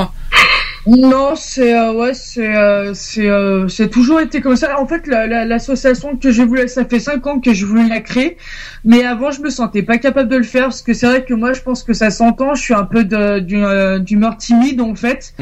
Non, 0.86 1.34
c'est 1.34 1.74
euh, 1.74 1.92
ouais, 1.94 2.12
c'est 2.12 2.54
euh, 2.54 2.92
c'est 2.92 3.26
euh, 3.26 3.68
c'est 3.68 3.88
toujours 3.88 4.20
été 4.20 4.42
comme 4.42 4.54
ça. 4.56 4.78
En 4.78 4.86
fait, 4.86 5.06
la- 5.06 5.26
la- 5.26 5.46
l'association 5.46 6.16
que 6.18 6.30
je 6.30 6.42
voulais, 6.42 6.68
ça 6.68 6.84
fait 6.84 7.00
cinq 7.00 7.26
ans 7.26 7.40
que 7.40 7.54
je 7.54 7.64
voulais 7.64 7.88
la 7.88 8.00
créer, 8.00 8.36
mais 8.84 9.02
avant 9.02 9.30
je 9.30 9.40
me 9.40 9.48
sentais 9.48 9.82
pas 9.82 9.96
capable 9.96 10.28
de 10.28 10.36
le 10.36 10.42
faire 10.42 10.64
parce 10.64 10.82
que 10.82 10.92
c'est 10.92 11.06
vrai 11.06 11.24
que 11.24 11.32
moi 11.32 11.54
je 11.54 11.62
pense 11.62 11.84
que 11.84 11.94
ça 11.94 12.10
s'entend. 12.10 12.54
Je 12.54 12.60
suis 12.60 12.74
un 12.74 12.84
peu 12.84 13.06
euh, 13.12 13.98
d'humeur 13.98 14.36
timide 14.36 14.82
en 14.82 14.94
fait, 14.94 15.32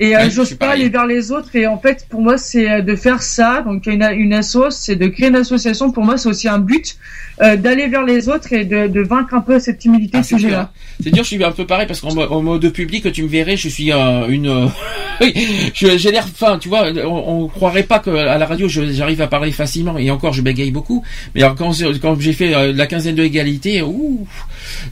et 0.00 0.16
euh, 0.16 0.20
Ouais, 0.24 0.30
j'ose 0.30 0.54
pas 0.54 0.70
aller 0.70 0.88
vers 0.88 1.06
les 1.06 1.30
autres. 1.30 1.54
Et 1.54 1.68
en 1.68 1.78
fait, 1.78 2.06
pour 2.10 2.20
moi, 2.20 2.36
c'est 2.36 2.68
euh, 2.68 2.80
de 2.82 2.96
faire 2.96 3.22
ça. 3.22 3.62
Donc 3.64 3.86
une 3.86 4.02
une 4.02 4.32
asso, 4.32 4.70
c'est 4.70 4.96
de 4.96 5.06
créer 5.06 5.28
une 5.28 5.36
association. 5.36 5.92
Pour 5.92 6.04
moi, 6.04 6.18
c'est 6.18 6.28
aussi 6.28 6.48
un 6.48 6.58
but 6.58 6.96
euh, 7.42 7.54
d'aller 7.56 7.86
vers 7.86 8.04
les 8.04 8.28
autres 8.28 8.52
et 8.52 8.64
de, 8.64 8.88
de 8.88 9.00
vaincre 9.02 9.34
un 9.34 9.40
peu 9.40 9.60
cette 9.60 9.78
timidité 9.78 10.18
Ah, 10.18 10.22
que 10.28 10.36
j'ai 10.36 10.50
là. 10.50 10.72
C'est 11.02 11.10
dur, 11.10 11.22
je 11.22 11.28
suis 11.28 11.44
un 11.44 11.52
peu 11.52 11.64
pareil 11.64 11.86
parce 11.86 12.00
qu'en 12.00 12.12
mo- 12.12 12.26
en 12.28 12.42
mode 12.42 12.68
public, 12.72 13.10
tu 13.12 13.22
me 13.22 13.28
verrais, 13.28 13.56
je 13.56 13.68
suis 13.68 13.92
une, 13.92 14.48
euh, 14.48 14.66
oui, 15.20 15.72
j'ai 15.74 16.10
l'air 16.10 16.26
fin, 16.28 16.58
tu 16.58 16.68
vois, 16.68 16.90
on, 17.04 17.44
on 17.44 17.48
croirait 17.48 17.82
pas 17.82 17.98
que 17.98 18.10
à 18.10 18.38
la 18.38 18.46
radio 18.46 18.68
j'arrive 18.68 19.20
à 19.20 19.26
parler 19.26 19.52
facilement 19.52 19.98
et 19.98 20.10
encore 20.10 20.32
je 20.32 20.42
bégaye 20.42 20.70
beaucoup. 20.70 21.04
Mais 21.34 21.42
alors, 21.42 21.56
quand, 21.56 21.72
j'ai 22.20 22.32
fait 22.32 22.54
euh, 22.54 22.72
la 22.72 22.86
quinzaine 22.86 23.14
de 23.14 23.22
égalité, 23.22 23.80
euh, 23.80 23.86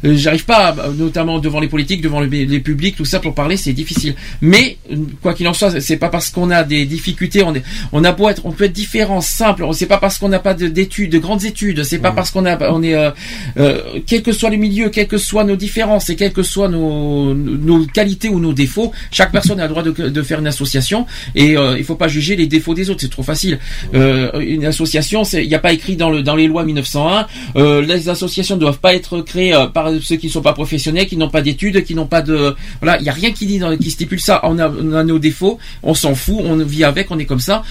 j'arrive 0.05 0.45
pas, 0.45 0.69
à- 0.69 0.89
notamment 0.97 1.39
devant 1.39 1.61
les 1.61 1.69
politiques, 1.69 2.01
devant 2.03 2.21
les, 2.21 2.47
les 2.47 2.61
publics, 2.61 2.97
tout 2.97 3.05
ça 3.05 3.21
pour 3.21 3.35
parler, 3.35 3.57
c'est 3.57 3.73
difficile. 3.73 4.15
Mais 4.41 4.79
euh, 4.93 4.97
quoi 5.23 5.35
qu'il 5.35 5.47
en 5.49 5.53
soit, 5.55 5.81
c'est 5.81 5.97
pas 5.97 6.09
parce 6.09 6.31
qu'on 6.31 6.51
a 6.51 6.63
des 6.65 6.85
difficultés, 6.87 7.43
on 7.43 7.55
est, 7.55 7.63
on 7.93 8.05
a 8.05 8.13
beau 8.13 8.29
être, 8.29 8.43
on 8.47 8.53
peut 8.53 8.65
être 8.65 8.73
différent, 8.73 9.21
simple. 9.21 9.65
C'est 9.73 9.87
pas 9.87 9.99
parce 9.99 10.19
qu'on 10.19 10.29
n'a 10.29 10.39
pas 10.39 10.55
de- 10.55 10.69
d'études, 10.69 11.11
de 11.13 11.19
grandes 11.19 11.45
études. 11.45 11.85
C'est 11.85 11.99
pas 11.99 12.13
parce 12.13 12.31
qu'on 12.31 12.47
a, 12.47 12.71
on 12.71 12.83
est, 12.83 12.95
euh, 12.95 13.11
euh, 13.59 13.81
quel 14.07 14.23
que 14.23 14.33
soit 14.33 14.51
les 14.51 14.57
milieux, 14.57 14.89
quels 14.91 15.09
que 15.09 15.19
soient 15.19 15.45
nos 15.45 15.57
différences 15.57 16.11
et 16.11 16.17
quelles 16.17 16.33
que 16.33 16.43
soient 16.43 16.69
nos, 16.69 17.35
nos 17.35 17.87
qualités 17.87 18.29
ou 18.29 18.41
nos 18.41 18.53
défauts, 18.53 18.93
chaque 19.11 19.33
personne 19.33 19.61
a 19.61 19.65
le 19.65 19.69
droit 19.71 19.83
de, 19.83 19.91
de 19.91 20.23
faire 20.23 20.41
une 20.41 20.47
association 20.47 21.07
et 21.35 21.57
euh, 21.57 21.77
il 21.79 21.85
faut 21.85 21.95
pas 21.97 22.09
juger 22.09 22.37
les 22.37 22.47
défauts 22.47 22.75
des 22.75 22.91
autres. 22.91 23.01
C'est 23.01 23.11
trop 23.11 23.23
facile. 23.23 23.59
Euh, 23.95 24.39
une 24.41 24.65
association, 24.67 25.23
il 25.25 25.49
n'y 25.49 25.55
a 25.55 25.59
pas 25.59 25.73
écrit 25.73 25.97
dans 25.97 26.11
le 26.11 26.23
dans 26.23 26.35
les 26.37 26.47
lois 26.47 26.65
1901. 26.65 27.27
euh, 27.57 27.83
les 27.83 28.09
associations 28.09 28.57
ne 28.57 28.61
doivent 28.61 28.79
pas 28.79 28.95
être 28.95 29.21
créées 29.23 29.53
euh, 29.59 29.67
par 29.67 29.91
ceux 30.03 30.17
qui 30.17 30.27
ne 30.27 30.33
sont 30.33 30.43
pas 30.43 30.53
professionnels, 30.53 31.07
qui 31.07 31.17
n'ont 31.17 31.31
pas 31.31 31.43
d'études, 31.43 31.85
qui 31.85 31.95
n'ont 31.95 32.07
pas 32.07 32.23
de 32.23 32.55
voilà. 32.81 32.99
Il 33.01 33.05
y 33.05 33.09
a 33.09 33.13
rien 33.13 33.33
qui 33.33 33.47
dit 33.47 33.59
dans, 33.59 33.77
qui 33.77 33.91
stipule 33.91 34.21
ça. 34.21 34.41
On 34.45 34.59
a, 34.59 34.69
on 34.69 34.93
a 34.93 35.05
nos 35.05 35.19
défauts, 35.19 35.59
on 35.83 35.95
s'en 35.95 36.15
fout, 36.15 36.39
on 36.43 36.57
vit 36.57 36.85
avec, 36.85 37.11
on 37.11 37.19
est 37.19 37.27
comme 37.27 37.41
ça. 37.41 37.63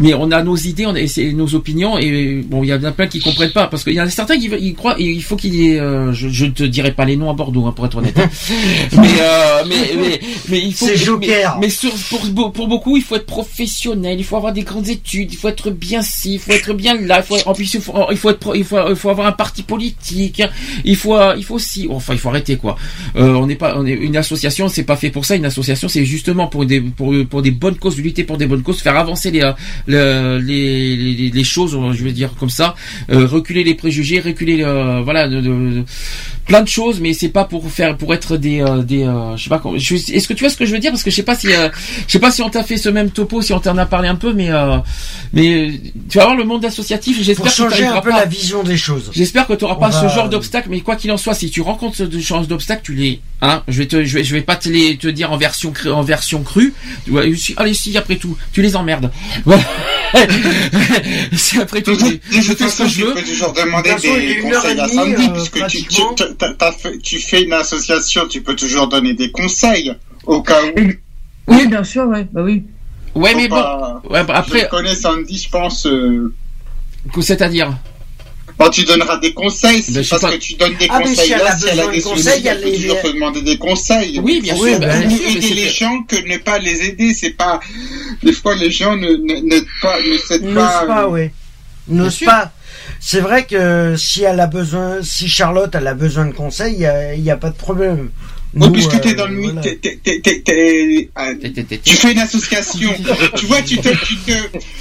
Mais 0.00 0.14
on 0.14 0.30
a 0.32 0.42
nos 0.42 0.56
idées, 0.56 0.86
on 0.86 0.94
a 0.94 1.32
nos 1.32 1.54
opinions 1.54 1.98
et 1.98 2.42
bon, 2.44 2.64
il 2.64 2.68
y 2.68 2.74
en 2.74 2.82
a 2.82 2.90
plein 2.90 3.06
qui 3.06 3.20
comprennent 3.20 3.52
pas 3.52 3.68
parce 3.68 3.84
qu'il 3.84 3.92
y 3.94 4.00
en 4.00 4.04
a 4.06 4.10
certains 4.10 4.36
qui 4.38 4.50
ils 4.60 4.74
croient, 4.74 4.96
il 4.98 5.22
faut 5.22 5.36
qu'il 5.36 5.54
y 5.54 5.70
ait, 5.70 5.80
euh, 5.80 6.12
je, 6.12 6.28
je 6.28 6.46
ne 6.46 6.50
te 6.50 6.64
dirai 6.64 6.92
pas 6.92 7.04
les 7.04 7.16
noms 7.16 7.30
à 7.30 7.32
Bordeaux 7.32 7.66
hein, 7.66 7.72
pour 7.72 7.86
être 7.86 7.96
honnête. 7.96 8.18
hein. 8.18 8.28
mais, 8.92 9.08
euh, 9.20 9.64
mais, 9.68 9.76
mais 10.00 10.20
mais 10.48 10.58
il 10.60 10.74
faut. 10.74 10.86
C'est 10.86 10.96
Joker. 10.96 11.58
Mais, 11.60 11.66
mais 11.66 11.70
sur, 11.70 11.92
pour 12.10 12.52
pour 12.52 12.66
beaucoup, 12.68 12.96
il 12.96 13.02
faut 13.02 13.16
être 13.16 13.26
professionnel, 13.26 14.18
il 14.18 14.24
faut 14.24 14.36
avoir 14.36 14.52
des 14.52 14.62
grandes 14.62 14.88
études, 14.88 15.32
il 15.32 15.36
faut 15.36 15.48
être 15.48 15.70
bien 15.70 16.02
ci, 16.02 16.34
il 16.34 16.38
faut 16.40 16.52
être 16.52 16.72
bien 16.74 17.00
là, 17.00 17.18
il 17.22 17.24
faut 17.24 17.36
en 17.48 17.54
plus 17.54 17.72
il 17.74 17.80
faut, 17.80 17.94
il 18.10 18.16
faut 18.16 18.30
être 18.30 18.56
il 18.56 18.64
faut 18.64 18.78
il 18.88 18.96
faut 18.96 19.10
avoir 19.10 19.26
un 19.28 19.32
parti 19.32 19.62
politique, 19.62 20.42
il 20.84 20.96
faut 20.96 21.16
il 21.36 21.44
faut 21.44 21.54
aussi 21.54 21.86
enfin 21.90 22.14
il 22.14 22.18
faut 22.18 22.30
arrêter 22.30 22.56
quoi. 22.56 22.76
Euh, 23.16 23.34
on 23.34 23.46
n'est 23.46 23.54
pas 23.56 23.74
on 23.76 23.86
est 23.86 23.92
une 23.92 24.16
association, 24.16 24.68
c'est 24.68 24.82
pas 24.84 24.96
fait 24.96 25.10
pour 25.10 25.24
ça. 25.24 25.36
Une 25.36 25.44
association, 25.44 25.88
c'est 25.88 26.04
justement 26.04 26.46
pour 26.48 26.66
des 26.66 26.80
pour 26.80 27.14
pour 27.30 27.42
des 27.42 27.50
bonnes 27.52 27.76
causes, 27.76 27.96
lutter 27.98 28.24
pour 28.24 28.38
des 28.38 28.46
bonnes 28.46 28.62
causes, 28.62 28.80
faire 28.80 28.96
avancer 28.96 29.30
les 29.30 29.42
euh, 29.42 29.52
le- 29.86 30.38
les, 30.38 30.96
les, 30.96 31.30
les 31.30 31.44
choses, 31.44 31.76
je 31.92 32.04
vais 32.04 32.12
dire 32.12 32.30
comme 32.38 32.50
ça, 32.50 32.74
euh, 33.10 33.26
reculer 33.26 33.64
les 33.64 33.74
préjugés, 33.74 34.20
reculer 34.20 34.62
euh, 34.62 35.00
voilà 35.04 35.28
de, 35.28 35.40
de- 35.40 35.48
de- 35.80 35.84
plein 36.46 36.62
de 36.62 36.68
choses, 36.68 37.00
mais 37.00 37.12
c'est 37.12 37.28
pas 37.28 37.44
pour 37.44 37.70
faire 37.70 37.96
pour 37.96 38.14
être 38.14 38.36
des 38.38 38.60
euh, 38.62 38.82
des 38.82 39.02
euh, 39.04 39.36
je 39.36 39.44
sais 39.44 39.50
pas 39.50 39.62
est-ce 39.76 40.26
que 40.28 40.32
tu 40.32 40.44
vois 40.44 40.50
ce 40.50 40.56
que 40.56 40.64
je 40.64 40.72
veux 40.72 40.78
dire? 40.78 40.90
Parce 40.90 41.02
que 41.02 41.10
je 41.10 41.16
sais 41.16 41.22
pas 41.22 41.34
si 41.36 41.52
euh, 41.52 41.68
je 42.06 42.12
sais 42.12 42.18
pas 42.18 42.30
si 42.30 42.40
on 42.42 42.48
t'a 42.48 42.62
fait 42.62 42.78
ce 42.78 42.88
même 42.88 43.10
topo, 43.10 43.42
si 43.42 43.52
on 43.52 43.60
t'en 43.60 43.76
a 43.76 43.84
parlé 43.86 44.08
un 44.08 44.14
peu, 44.16 44.32
mais 44.32 44.50
euh, 44.50 44.78
mais 45.32 45.72
tu 46.08 46.16
vas 46.18 46.24
voir 46.24 46.36
le 46.36 46.44
monde 46.44 46.64
associatif. 46.64 47.18
J'espère 47.22 47.44
Pour 47.44 47.52
que 47.66 47.70
changer 47.70 47.86
un 47.86 48.00
peu 48.00 48.10
pas- 48.10 48.20
la 48.20 48.24
vision 48.24 48.62
des 48.62 48.76
choses. 48.78 49.10
J'espère 49.14 49.46
que 49.46 49.52
tu 49.52 49.64
n'auras 49.64 49.76
On 49.76 49.80
pas 49.80 49.88
va- 49.90 50.08
ce 50.08 50.14
genre 50.14 50.28
d'obstacle, 50.28 50.68
mais 50.70 50.80
quoi 50.80 50.96
qu'il 50.96 51.12
en 51.12 51.16
soit, 51.18 51.34
si 51.34 51.50
tu 51.50 51.60
rencontres 51.60 51.96
ce 51.96 52.18
genre 52.18 52.46
d'obstacle, 52.46 52.80
tu 52.84 52.94
les, 52.94 53.20
hein, 53.42 53.62
je 53.68 53.78
vais 53.78 53.86
te, 53.86 54.04
je 54.04 54.14
vais, 54.18 54.24
je 54.24 54.34
vais 54.34 54.40
pas 54.42 54.56
te 54.56 54.68
les, 54.70 54.96
te 54.96 55.08
dire 55.08 55.30
en 55.32 55.36
version, 55.36 55.72
en 55.92 56.02
version 56.02 56.42
crue. 56.42 56.72
Allez, 57.58 57.74
si, 57.74 57.96
après 57.98 58.16
tout, 58.16 58.36
tu 58.52 58.62
les 58.62 58.74
emmerdes. 58.76 59.10
Voilà. 59.44 59.57
si 61.32 61.60
après 61.60 61.82
tout, 61.82 61.94
je, 61.94 62.40
je 62.40 62.52
fais 62.54 62.68
ce 62.68 62.82
que 62.82 62.88
je 62.88 62.94
tu 63.00 63.12
peux 63.12 63.22
toujours 63.22 63.52
demander 63.52 63.90
De 63.90 64.00
des 64.34 64.40
conseils 64.40 64.80
à 64.80 64.88
Sandy, 64.88 65.26
euh, 65.26 65.32
puisque 65.34 65.66
tu, 65.66 65.84
fait- 66.72 66.98
fais 67.18 67.42
une 67.44 67.52
association, 67.52 68.26
tu 68.26 68.40
peux 68.42 68.56
toujours 68.56 68.88
donner 68.88 69.14
des 69.14 69.30
conseils 69.30 69.94
au 70.24 70.42
cas 70.42 70.62
où. 70.64 70.80
Oui, 71.48 71.66
bien 71.66 71.84
sûr, 71.84 72.06
ouais, 72.06 72.26
bah 72.32 72.42
oui. 72.42 72.64
Ouais, 73.14 73.32
Faut 73.32 73.36
mais 73.38 73.48
bon. 73.48 73.56
Ouais, 74.10 74.24
bah, 74.24 74.34
après, 74.36 74.60
Je 74.60 74.66
connais 74.68 74.94
Sandy, 74.94 75.38
je 75.38 75.50
pense. 75.50 75.86
euh, 75.86 76.32
c'est-à-dire? 77.22 77.72
Bon, 78.58 78.68
tu 78.70 78.84
donneras 78.84 79.18
des 79.18 79.32
conseils, 79.32 79.82
c'est 79.82 79.92
Ben, 79.92 80.02
sais 80.02 80.08
parce 80.10 80.22
pas. 80.22 80.32
que 80.32 80.36
tu 80.38 80.54
donnes 80.54 80.74
des 80.76 80.86
Ah, 80.90 80.98
mais 80.98 81.04
conseils 81.04 81.26
si 81.26 81.32
elle 81.32 81.38
là, 81.38 81.52
a 81.52 81.56
si 81.56 81.64
elle 81.68 81.80
a 81.80 81.86
besoin 81.86 81.92
des 81.92 81.98
de 81.98 82.02
conseils, 82.04 82.22
solutions, 82.24 82.50
elle 82.50 82.64
les- 82.64 82.76
toujours 82.82 83.02
te 83.02 83.08
demander 83.08 83.42
des 83.42 83.58
conseils. 83.58 84.20
Oui, 84.22 84.40
bien 84.40 84.56
Oui, 84.58 84.70
sûr. 84.70 84.80
ben, 84.80 85.06
bien 85.08 85.16
aider 85.16 85.40
c'est- 85.40 85.54
les 85.54 85.68
gens 85.68 86.02
que 86.02 86.16
ne 86.16 86.36
pas 86.38 86.58
les 86.58 86.82
aider, 86.86 87.14
c'est 87.14 87.30
pas. 87.30 87.60
Des 88.22 88.32
fois, 88.32 88.54
les 88.56 88.70
gens 88.70 88.96
ne 88.96 89.10
ne- 89.10 89.40
n'aident 89.48 89.64
pas, 89.80 90.00
ne 90.00 90.38
N'ose 90.48 90.54
pas. 90.54 90.86
pas, 90.86 91.04
euh, 91.04 91.08
oui. 91.08 91.30
N'ose 91.86 92.18
pas. 92.18 92.50
C'est 93.00 93.20
vrai 93.20 93.46
que 93.46 93.94
si 93.96 94.24
elle 94.24 94.40
a 94.40 94.46
besoin, 94.48 94.98
si 95.02 95.28
Charlotte 95.28 95.72
elle 95.74 95.86
a 95.86 95.94
besoin 95.94 96.26
de 96.26 96.32
conseils, 96.32 96.74
il 96.74 96.80
y 96.80 96.86
a, 96.86 97.14
il 97.14 97.22
y 97.22 97.30
a 97.30 97.36
pas 97.36 97.50
de 97.50 97.56
problème. 97.56 98.10
Oui, 98.60 98.66
Nous, 98.66 98.72
puisque 98.72 98.94
euh, 98.94 98.98
t'es 98.98 99.14
dans 99.14 99.26
le 99.28 99.34
mi- 99.36 99.50
voilà. 99.52 99.62
euh, 101.18 101.34
tu 101.84 101.94
fais 101.94 102.12
une 102.12 102.18
association. 102.18 102.90
tu 103.36 103.46
vois, 103.46 103.62
tu 103.62 103.76
te, 103.78 103.88
tu 104.04 104.16
te, 104.16 104.32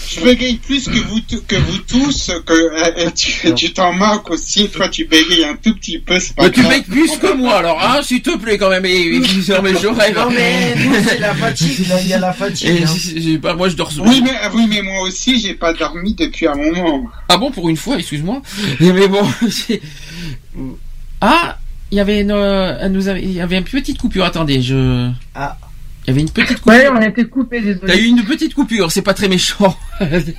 je 0.09 0.21
bégaye 0.21 0.55
plus 0.57 0.85
que 0.87 0.97
vous, 0.97 1.19
que 1.47 1.55
vous 1.55 1.77
tous, 1.79 2.31
que 2.45 2.53
euh, 2.53 3.09
tu, 3.15 3.53
tu 3.53 3.73
t'en 3.73 3.93
manques 3.93 4.31
aussi. 4.31 4.69
Toi, 4.69 4.89
tu 4.89 5.05
bégayes 5.05 5.45
un 5.45 5.55
tout 5.55 5.75
petit 5.75 5.99
peu, 5.99 6.19
c'est 6.19 6.35
pas 6.35 6.43
Mais 6.45 6.51
tu 6.51 6.61
mets 6.63 6.81
plus 6.81 7.17
que 7.17 7.33
moi, 7.33 7.57
alors, 7.59 7.79
hein, 7.81 8.01
s'il 8.03 8.21
te 8.23 8.35
plaît, 8.37 8.57
quand 8.57 8.69
même, 8.69 8.85
et, 8.85 8.95
et, 9.17 9.23
sur 9.43 9.61
mes. 9.61 9.73
Non 9.73 10.29
mais 10.31 10.73
c'est 11.07 11.19
la 11.19 11.35
fatigue, 11.35 11.87
là, 11.87 12.01
il 12.01 12.07
y 12.07 12.13
a 12.13 12.19
la 12.19 12.33
fatigue. 12.33 12.69
Et 12.69 12.83
hein. 12.83 13.39
pas, 13.41 13.53
moi, 13.53 13.69
je 13.69 13.75
dors. 13.75 13.91
Oui, 13.99 14.21
mais, 14.23 14.31
oui, 14.55 14.65
mais 14.67 14.81
moi 14.81 15.01
aussi, 15.01 15.39
j'ai 15.39 15.53
pas 15.53 15.73
dormi 15.73 16.15
depuis 16.15 16.47
un 16.47 16.55
moment. 16.55 17.03
Ah 17.29 17.37
bon, 17.37 17.51
pour 17.51 17.69
une 17.69 17.77
fois, 17.77 17.97
excuse-moi. 17.97 18.41
Mais 18.79 19.07
bon, 19.07 19.27
c'est- 19.51 19.81
ah, 21.21 21.57
il 21.91 21.97
y 21.97 21.99
avait 22.01 22.21
une, 22.21 22.31
euh, 22.31 22.77
elle 22.81 22.91
nous 22.91 23.07
avait, 23.07 23.21
il 23.23 23.31
y 23.31 23.41
avait 23.41 23.57
une 23.57 23.63
petite 23.63 23.97
coupure. 23.99 24.25
Attendez, 24.25 24.61
je. 24.61 25.09
Ah. 25.35 25.57
Il 26.05 26.07
y 26.07 26.09
avait 26.11 26.21
une 26.21 26.29
petite 26.29 26.59
coupure. 26.61 26.73
Ouais, 26.79 26.87
on 26.89 26.95
a 26.95 27.07
été 27.07 27.25
coupé, 27.25 27.57
T'as 27.61 27.67
eu 27.69 27.73
désolé. 27.75 28.03
une 28.07 28.23
petite 28.23 28.53
coupure, 28.53 28.91
c'est 28.91 29.01
pas 29.01 29.13
très 29.13 29.27
méchant. 29.27 29.75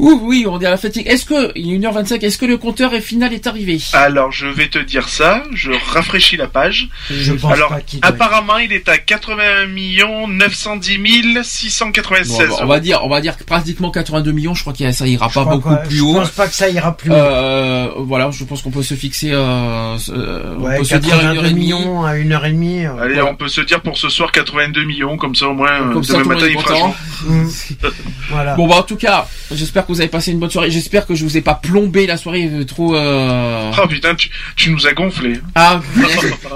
Ouh, 0.00 0.18
oui, 0.24 0.44
on 0.48 0.58
est 0.60 0.66
à 0.66 0.70
la 0.70 0.76
fatigue. 0.76 1.06
Est-ce 1.06 1.24
que, 1.24 1.52
il 1.54 1.72
est 1.72 1.78
1h25, 1.78 2.20
est-ce 2.24 2.36
que 2.36 2.46
le 2.46 2.58
compteur 2.58 2.94
est 2.94 3.00
final 3.00 3.32
est 3.32 3.46
arrivé? 3.46 3.78
Alors, 3.92 4.32
je 4.32 4.48
vais 4.48 4.66
te 4.66 4.80
dire 4.80 5.08
ça. 5.08 5.44
Je 5.52 5.70
rafraîchis 5.92 6.36
la 6.36 6.48
page. 6.48 6.88
Je 7.08 7.32
pense 7.34 7.52
Alors, 7.52 7.68
pas 7.68 7.80
qu'il 7.80 8.00
doit 8.00 8.08
être- 8.10 8.14
apparemment, 8.20 8.58
il 8.58 8.72
est 8.72 8.88
à 8.88 8.98
81 8.98 10.26
910 10.26 11.44
696 11.44 12.48
Bon, 12.48 12.54
on 12.54 12.56
va- 12.56 12.64
on 12.64 12.66
va 12.66 12.80
dire, 12.80 13.00
on 13.04 13.08
va 13.08 13.20
dire 13.20 13.36
que 13.36 13.44
pratiquement 13.44 13.92
82 13.92 14.32
millions. 14.32 14.52
Je 14.54 14.62
crois 14.62 14.72
que 14.72 14.90
ça 14.90 15.06
ira 15.06 15.26
pas 15.26 15.42
crois 15.42 15.44
beaucoup 15.44 15.68
pas- 15.68 15.76
plus 15.76 15.98
je 15.98 16.02
haut. 16.02 16.14
pense 16.14 16.30
pas 16.30 16.48
que 16.48 16.54
ça 16.54 16.68
ira 16.68 16.96
plus 16.96 17.10
haut. 17.12 17.14
Euh, 17.14 17.88
voilà, 17.98 18.32
je 18.32 18.42
pense 18.42 18.62
qu'on 18.62 18.72
peut 18.72 18.82
se 18.82 18.94
fixer. 18.94 19.30
Euh, 19.32 19.96
euh, 20.08 20.56
Ouais, 20.56 20.74
on 20.74 20.78
peut 20.78 20.84
se 20.84 20.96
dire 20.96 21.14
une 21.20 21.26
heure 21.26 21.34
82 21.34 21.46
et 21.46 21.50
demie. 21.50 21.60
millions 21.66 22.04
à 22.04 22.16
une 22.16 22.32
heure 22.32 22.44
et 22.44 22.50
demie. 22.50 22.84
euh, 22.84 22.96
Allez, 22.98 23.14
voilà. 23.14 23.30
on 23.30 23.36
peut 23.36 23.46
se 23.48 23.60
dire 23.60 23.80
pour 23.80 23.96
ce 23.96 24.08
soir 24.08 24.32
82 24.32 24.82
millions, 24.82 25.16
comme 25.16 25.36
ça 25.36 25.46
au 25.46 25.54
moins, 25.54 25.92
Comme 25.92 26.02
ça, 26.02 26.14
demain 26.14 26.34
le 26.34 26.40
matin 26.40 26.46
il 26.52 26.60
fera 26.60 26.74
chaud. 26.76 26.94
Voilà. 28.34 28.54
Bon 28.56 28.66
bah 28.66 28.76
en 28.76 28.82
tout 28.82 28.96
cas, 28.96 29.26
j'espère 29.52 29.86
que 29.86 29.92
vous 29.92 30.00
avez 30.00 30.08
passé 30.10 30.32
une 30.32 30.38
bonne 30.38 30.50
soirée. 30.50 30.70
J'espère 30.70 31.06
que 31.06 31.14
je 31.14 31.24
vous 31.24 31.36
ai 31.36 31.40
pas 31.40 31.54
plombé 31.54 32.06
la 32.06 32.16
soirée 32.16 32.50
trop. 32.66 32.94
Euh... 32.94 33.70
Oh 33.82 33.86
putain, 33.88 34.14
tu, 34.14 34.28
tu 34.56 34.70
nous 34.70 34.86
as 34.86 34.92
gonflé. 34.92 35.40
Ah, 35.54 35.80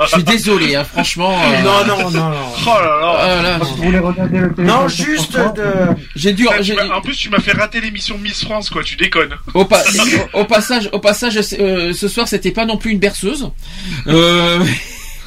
je 0.04 0.08
suis 0.14 0.22
désolé, 0.24 0.74
hein, 0.76 0.84
franchement. 0.84 1.32
euh, 1.38 1.62
Non, 1.62 1.86
non, 1.86 2.10
non, 2.10 2.30
non. 2.30 2.36
Oh 2.66 2.70
là 2.70 2.98
là. 3.00 3.16
ah, 3.18 3.42
là, 3.42 3.58
Non, 4.58 4.88
juste 4.88 5.36
de. 5.36 5.62
j'ai 6.16 6.32
dû. 6.32 6.44
M'as- 6.44 6.94
en 6.96 7.00
plus, 7.00 7.16
tu 7.16 7.30
m'as 7.30 7.40
fait 7.40 7.52
rater 7.52 7.80
l'émission 7.80 8.18
Miss 8.18 8.44
France, 8.44 8.70
quoi. 8.70 8.82
Tu 8.82 8.96
déconnes. 8.96 9.34
Au, 9.54 9.64
pa- 9.64 9.82
au, 10.34 10.40
au 10.40 10.44
passage, 10.44 10.88
au 10.92 10.98
passage, 10.98 11.38
euh, 11.58 11.92
ce 11.92 12.08
soir 12.08 12.26
c'était 12.28 12.50
pas 12.50 12.64
non 12.66 12.76
plus 12.76 12.90
une 12.92 12.98
berceuse. 12.98 13.50
Euh, 14.06 14.58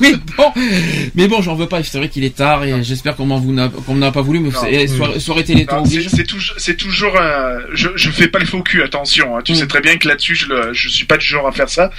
mais 0.02 0.14
bon, 0.38 0.52
mais 1.16 1.28
bon, 1.28 1.42
j'en 1.42 1.56
veux 1.56 1.68
pas. 1.68 1.82
C'est 1.84 1.98
vrai 1.98 2.10
qu'il 2.10 2.24
est 2.24 2.36
tard 2.36 2.64
et 2.66 2.84
j'espère 2.84 3.16
qu'on 3.16 3.26
m'en 3.28 3.40
vous 3.40 3.54
n'a 3.54 3.70
qu'on 3.70 3.94
m'en 3.96 4.06
a 4.08 4.12
pas 4.12 4.22
voulu. 4.22 4.40
Mais 4.40 4.52
soirée 5.20 5.44
téléthon 5.44 5.78
Non, 5.78 5.86
C'est 5.86 6.26
toujours, 6.26 6.56
c'est 6.58 6.76
toujours 6.78 7.20
un. 7.20 7.60
Je, 7.74 7.90
je 7.96 8.10
fais 8.10 8.28
pas 8.28 8.40
le 8.40 8.46
faux 8.46 8.62
cul, 8.64 8.82
attention. 8.84 9.38
hein. 9.38 9.42
Tu 9.44 9.52
Mm. 9.54 9.56
sais 9.56 9.68
très 9.68 9.82
bien 9.82 9.98
que 9.98 10.08
là-dessus, 10.08 10.36
je, 10.36 10.48
le, 10.48 10.74
je 10.74 10.90
suis 10.90 11.06
pas 11.06 11.18
du 11.18 11.26
genre 11.26 11.48
à 11.48 11.52
faire 11.52 11.70
ça. 11.70 11.92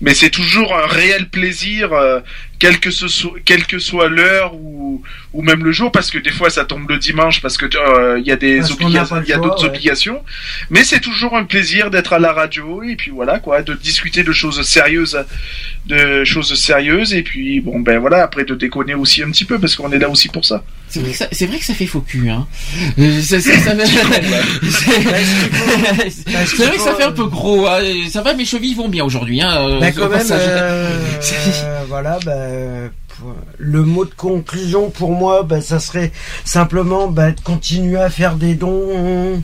Mais 0.00 0.14
c'est 0.14 0.30
toujours 0.30 0.74
un 0.74 0.86
réel 0.86 1.28
plaisir 1.28 1.92
euh, 1.92 2.20
quel 2.58 2.80
que 2.80 2.90
ce 2.90 3.08
soit, 3.08 3.34
quelle 3.44 3.66
que 3.66 3.78
soit 3.78 4.08
l'heure 4.08 4.54
ou, 4.54 5.02
ou 5.32 5.42
même 5.42 5.64
le 5.64 5.72
jour, 5.72 5.92
parce 5.92 6.10
que 6.10 6.18
des 6.18 6.30
fois 6.30 6.50
ça 6.50 6.64
tombe 6.64 6.88
le 6.88 6.98
dimanche 6.98 7.40
parce 7.40 7.56
que 7.56 7.66
euh, 7.66 8.18
il 8.18 8.26
y 8.26 8.32
a 8.32 8.36
des 8.36 8.72
obligations, 8.72 9.22
il 9.22 9.28
y 9.28 9.32
a 9.32 9.38
d'autres 9.38 9.62
ouais. 9.62 9.68
obligations. 9.68 10.22
Mais 10.70 10.84
c'est 10.84 11.00
toujours 11.00 11.36
un 11.36 11.44
plaisir 11.44 11.90
d'être 11.90 12.12
à 12.12 12.18
la 12.18 12.32
radio 12.32 12.82
et 12.82 12.96
puis 12.96 13.10
voilà 13.10 13.38
quoi, 13.38 13.62
de 13.62 13.74
discuter 13.74 14.24
de 14.24 14.32
choses 14.32 14.60
sérieuses, 14.62 15.18
de 15.86 16.24
choses 16.24 16.54
sérieuses 16.54 17.14
et 17.14 17.22
puis 17.22 17.60
bon 17.60 17.80
ben 17.80 17.98
voilà 17.98 18.22
après 18.22 18.44
de 18.44 18.54
déconner 18.54 18.94
aussi 18.94 19.22
un 19.22 19.30
petit 19.30 19.44
peu 19.44 19.58
parce 19.58 19.76
qu'on 19.76 19.92
est 19.92 19.98
là 19.98 20.08
aussi 20.08 20.28
pour 20.28 20.44
ça. 20.44 20.64
C'est 20.90 21.00
vrai, 21.00 21.10
que 21.10 21.16
ça- 21.16 21.28
c'est 21.32 21.46
vrai 21.46 21.58
que 21.58 21.64
ça 21.64 21.74
fait 21.74 21.86
faux 21.86 22.00
cul, 22.00 22.30
hein. 22.30 22.46
Euh, 22.98 23.20
ça- 23.22 23.40
ça- 23.40 23.50
ça- 23.58 23.74
c'est 24.70 26.10
c'est 26.46 26.64
vrai 26.66 26.76
que 26.76 26.82
ça 26.82 26.94
fait 26.94 27.04
un 27.04 27.12
peu 27.12 27.26
gros. 27.26 27.66
hein. 27.66 27.80
Ça 28.10 28.22
va, 28.22 28.34
mes 28.34 28.44
chevilles 28.44 28.74
vont 28.74 28.88
bien 28.88 29.04
aujourd'hui. 29.04 29.40
Hein, 29.42 29.78
Bah, 29.80 29.92
quand 29.92 30.08
même, 30.08 30.26
euh, 30.30 31.00
voilà, 31.88 32.18
bah, 32.24 32.32
le 33.58 33.82
mot 33.84 34.04
de 34.04 34.14
conclusion 34.14 34.90
pour 34.90 35.12
moi, 35.12 35.42
bah, 35.42 35.60
ça 35.60 35.80
serait 35.80 36.12
simplement 36.44 37.08
bah, 37.08 37.30
de 37.32 37.40
continuer 37.40 37.98
à 37.98 38.10
faire 38.10 38.36
des 38.36 38.54
dons 38.54 39.40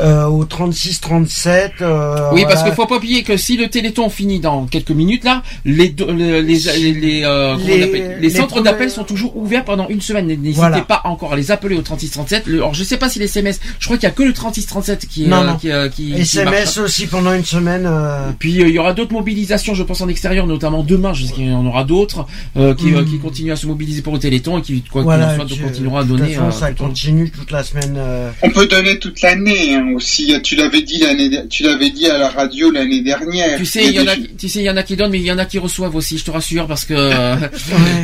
euh, 0.00 0.24
au 0.26 0.44
36-37. 0.44 1.70
euh, 1.80 2.30
Oui, 2.32 2.42
parce 2.42 2.54
voilà. 2.54 2.62
qu'il 2.68 2.74
faut 2.74 2.86
pas 2.86 2.96
oublier 2.96 3.22
que 3.22 3.36
si 3.36 3.56
le 3.56 3.68
Téléthon 3.68 4.08
finit 4.08 4.40
dans 4.40 4.66
quelques 4.66 4.90
minutes 4.90 5.24
là, 5.24 5.42
les 5.64 5.88
do- 5.88 6.10
les 6.10 6.42
les 6.42 7.22
euh, 7.24 7.56
Les- 7.56 7.82
appelle 7.82 8.16
les 8.20 8.20
les 8.20 8.30
centres 8.30 8.48
premiers- 8.48 8.64
d'appel 8.64 8.90
sont 8.90 9.04
toujours 9.04 9.36
ouverts 9.36 9.64
pendant 9.64 9.88
une 9.88 10.00
semaine. 10.00 10.26
N'hésitez 10.26 10.52
Voilà. 10.52 10.80
pas 10.82 11.00
encore 11.04 11.32
à 11.32 11.36
les 11.36 11.50
appeler 11.50 11.76
au 11.76 11.82
3637. 11.82 12.46
Le, 12.46 12.56
alors 12.58 12.74
je 12.74 12.82
sais 12.84 12.96
pas 12.96 13.08
si 13.08 13.18
les 13.18 13.24
SMS, 13.26 13.60
je 13.78 13.84
crois 13.86 13.96
qu'il 13.96 14.04
y 14.08 14.12
a 14.12 14.14
que 14.14 14.22
le 14.22 14.32
3637 14.32 15.06
qui 15.06 15.24
est 15.24 15.28
Non, 15.28 15.42
euh, 15.42 15.46
non. 15.46 15.56
qui, 15.56 15.70
euh, 15.70 15.88
qui, 15.88 16.12
SMS 16.14 16.76
marche. 16.76 16.78
aussi 16.78 17.06
pendant 17.06 17.32
une 17.32 17.44
semaine. 17.44 17.84
euh, 17.86 18.30
Puis 18.38 18.60
euh, 18.62 18.68
il 18.68 18.74
y 18.74 18.78
aura 18.78 18.92
d'autres 18.94 19.12
mobilisations, 19.12 19.74
je 19.74 19.82
pense 19.82 20.00
en 20.00 20.08
extérieur, 20.08 20.46
notamment 20.46 20.82
demain. 20.82 21.12
Je 21.12 21.26
sais 21.26 21.32
qu'il 21.32 21.48
y 21.50 21.54
en 21.54 21.66
aura 21.66 21.84
d'autres 21.84 22.26
euh, 22.56 22.74
qui, 22.74 22.86
Mm. 22.86 22.96
euh, 22.96 23.04
qui 23.14 23.20
continuent 23.20 23.52
à 23.52 23.56
se 23.56 23.66
mobiliser 23.66 24.02
pour 24.02 24.12
le 24.12 24.18
Téléthon 24.18 24.58
et 24.58 24.62
qui 24.62 24.82
quoi 24.82 25.02
qu'il 25.02 25.04
voilà, 25.04 25.32
en 25.32 25.36
soit, 25.36 25.44
qui, 25.46 25.58
continuera 25.58 26.00
à 26.00 26.04
donner. 26.04 26.34
façon, 26.34 26.46
euh, 26.46 26.50
ça 26.50 26.72
continue 26.72 27.30
toute 27.30 27.50
la 27.50 27.62
semaine. 27.64 27.94
euh, 27.96 28.30
On 28.42 28.50
peut 28.50 28.66
donner 28.66 28.98
toute 28.98 29.20
l'année 29.22 29.74
hein, 29.74 29.92
aussi. 29.94 30.34
Tu 30.42 30.56
l'avais 30.56 30.82
dit 30.82 30.98
l'année, 30.98 31.30
tu 31.48 31.62
l'avais 31.62 31.90
dit 31.90 32.06
à 32.08 32.18
la 32.18 32.28
radio 32.30 32.70
l'année 32.70 33.02
dernière. 33.02 33.58
Tu 33.58 33.66
sais, 33.66 33.84
il 33.86 33.92
y 33.94 34.00
en 34.00 34.06
a, 34.06 34.14
tu 34.38 34.48
sais, 34.48 34.60
il 34.60 34.64
y 34.64 34.70
en 34.70 34.76
a 34.76 34.82
qui 34.82 34.96
donnent, 34.96 35.10
mais 35.10 35.18
il 35.20 35.24
y 35.26 35.32
en 35.32 35.38
a 35.38 35.44
qui 35.46 35.58
reçoivent 35.58 35.94
aussi. 35.96 36.18
Je 36.18 36.24
te 36.24 36.30
rassure, 36.30 36.66
parce 36.66 36.84
que 36.84 36.94
euh, 36.96 37.36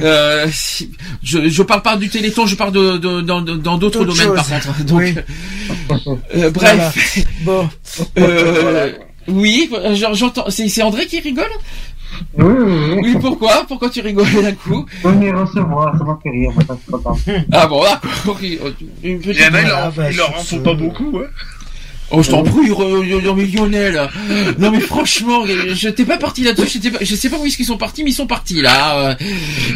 euh, 0.03 0.47
si- 0.53 0.91
je, 1.23 1.49
je 1.49 1.63
parle 1.63 1.83
pas 1.83 1.97
du 1.97 2.09
Téléthon, 2.09 2.47
je 2.47 2.55
parle 2.57 2.73
de, 2.73 2.99
de- 2.99 3.21
dans 3.21 3.41
dans 3.43 3.79
d'autres 3.79 4.05
domaines 4.05 4.35
par 4.35 4.49
contre. 4.49 4.85
Donc, 4.85 5.01
Oui. 5.01 5.15
euh, 6.37 6.51
bref. 6.51 7.19
Bon. 7.43 7.69
Euh, 8.19 8.93
oui, 9.29 9.71
j'en- 9.95 10.15
j'entends. 10.15 10.47
C'est 10.51 10.69
c'est 10.69 10.83
André 10.83 11.07
qui 11.07 11.21
rigole? 11.21 11.45
Oui, 12.37 12.45
oui, 12.59 12.99
Oui, 13.03 13.17
pourquoi? 13.21 13.65
Pourquoi 13.67 13.89
tu 13.91 14.01
rigoles 14.01 14.27
d'un 14.43 14.53
coup? 14.53 14.85
On 15.05 15.21
est 15.21 15.33
recevoir, 15.33 15.97
ça 15.97 16.05
m'a 16.05 16.19
fait 16.23 16.31
rire, 16.31 16.51
moi, 16.55 16.63
ça, 16.67 16.75
je 16.77 16.83
suis 16.83 16.91
content. 16.93 17.17
Ah 17.53 17.67
bon, 17.67 17.83
d'accord. 17.83 18.39
Une 18.43 19.19
petite- 19.21 19.37
Il 19.37 19.41
y 19.41 19.47
en 19.47 19.55
a, 19.55 19.61
il 19.63 19.93
Voilà, 19.95 20.11
leur, 20.11 20.31
en 20.31 20.33
faut 20.35 20.57
ce- 20.57 20.57
pas 20.57 20.75
beaucoup. 20.75 21.19
Hein. 21.23 21.29
Oh, 22.13 22.23
je 22.23 22.31
t'en 22.31 22.43
prie, 22.43 22.69
non 22.71 23.35
mais 23.35 23.45
Lionel. 23.47 24.09
Non 24.59 24.71
mais 24.71 24.81
franchement, 24.81 25.45
je 25.47 25.89
t'ai 25.89 26.05
pas 26.05 26.19
parti 26.19 26.43
là-dessus. 26.43 26.81
Je, 26.83 27.05
je 27.05 27.15
sais 27.15 27.29
pas 27.29 27.37
où 27.39 27.47
est-ce 27.47 27.57
qu'ils 27.57 27.67
sont 27.67 27.77
partis, 27.79 28.03
mais 28.05 28.11
ils 28.11 28.15
sont 28.15 28.27
partis 28.27 28.61
là. 28.63 28.97
Euh, 29.11 29.15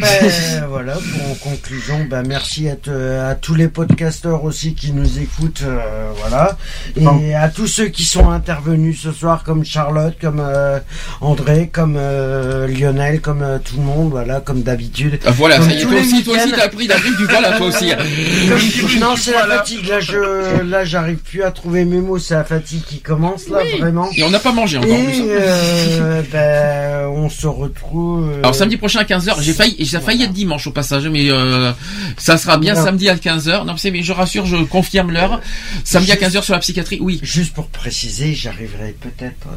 voilà, 0.69 0.93
pour 0.93 1.31
en 1.31 1.35
conclusion, 1.35 2.05
bah, 2.09 2.23
merci 2.25 2.67
à, 2.69 2.75
te- 2.75 3.19
à 3.19 3.35
tous 3.35 3.55
les 3.55 3.67
podcasteurs 3.67 4.43
aussi 4.43 4.73
qui 4.73 4.91
nous 4.91 5.19
écoutent, 5.19 5.63
euh, 5.63 6.09
voilà, 6.19 6.57
et 6.97 7.33
à 7.35 7.49
tous 7.49 7.67
ceux 7.67 7.87
qui 7.87 8.03
sont 8.03 8.29
intervenus 8.29 8.99
ce 9.01 9.11
soir, 9.11 9.43
comme 9.43 9.63
Charlotte, 9.65 10.15
comme 10.19 10.41
euh, 10.43 10.79
André, 11.21 11.69
comme 11.71 11.95
euh, 11.97 12.67
Lionel, 12.67 13.21
comme 13.21 13.41
euh, 13.43 13.57
tout 13.59 13.77
le 13.77 13.83
monde, 13.83 14.09
voilà, 14.11 14.39
comme 14.41 14.61
d'habitude. 14.61 15.19
Ah, 15.25 15.31
voilà, 15.31 15.57
Comme 15.57 15.69
ça 15.69 15.75
y 15.75 15.79
est, 15.79 15.83
toi 15.83 15.99
aussi, 15.99 16.23
toi 16.23 16.35
aussi, 16.35 16.45
week-ends. 16.45 16.57
t'as 16.57 16.67
pris, 16.69 16.87
pris 16.87 17.15
du 17.17 17.25
poil, 17.27 17.41
là, 17.41 17.57
toi 17.57 17.67
aussi. 17.67 17.91
Comme- 18.49 18.99
non, 18.99 19.15
c'est 19.15 19.31
la 19.33 19.45
fatigue. 19.47 19.87
Là, 19.87 19.99
je, 19.99 20.61
là, 20.63 20.83
j'arrive 20.85 21.17
plus 21.17 21.43
à 21.43 21.51
trouver 21.51 21.85
mes 21.85 21.99
mots. 22.01 22.17
C'est 22.27 22.33
la 22.33 22.43
fatigue 22.43 22.81
qui 22.83 23.01
commence 23.01 23.47
là, 23.49 23.59
vraiment. 23.77 24.09
Et 24.15 24.23
on 24.23 24.31
n'a 24.31 24.39
pas 24.39 24.51
mangé 24.51 24.79
encore. 24.79 24.91
en 24.91 25.03
plus, 25.03 25.21
euh, 25.21 26.23
ben, 26.31 27.07
on 27.09 27.29
se 27.29 27.45
retrouve. 27.45 28.31
euh, 28.31 28.39
Alors 28.39 28.55
samedi 28.55 28.77
prochain 28.77 29.01
à 29.01 29.03
15h, 29.03 29.41
j'ai 29.41 29.53
failli, 29.53 29.75
j'ai 29.79 29.99
failli 29.99 30.23
être 30.23 30.33
dimanche 30.33 30.65
au 30.65 30.71
passage, 30.71 31.07
mais 31.07 31.29
euh, 31.29 31.71
ça 32.17 32.39
sera 32.39 32.57
bien 32.57 32.73
Non. 32.73 32.83
samedi 32.83 33.09
à 33.09 33.15
15h. 33.15 33.65
Non, 33.65 33.77
c'est, 33.77 33.91
mais 33.91 34.01
je 34.01 34.11
rassure, 34.11 34.47
je 34.47 34.55
confirme 34.57 35.11
l'heure. 35.11 35.39
Samedi 35.83 36.11
à 36.11 36.15
15h 36.15 36.41
sur 36.41 36.53
la 36.55 36.59
psychiatrie, 36.61 36.97
oui. 36.99 37.19
Juste 37.21 37.53
pour 37.53 37.67
préciser, 37.67 38.33
j'arriverai 38.33 38.95
peut-être 38.99 39.45
euh, 39.47 39.55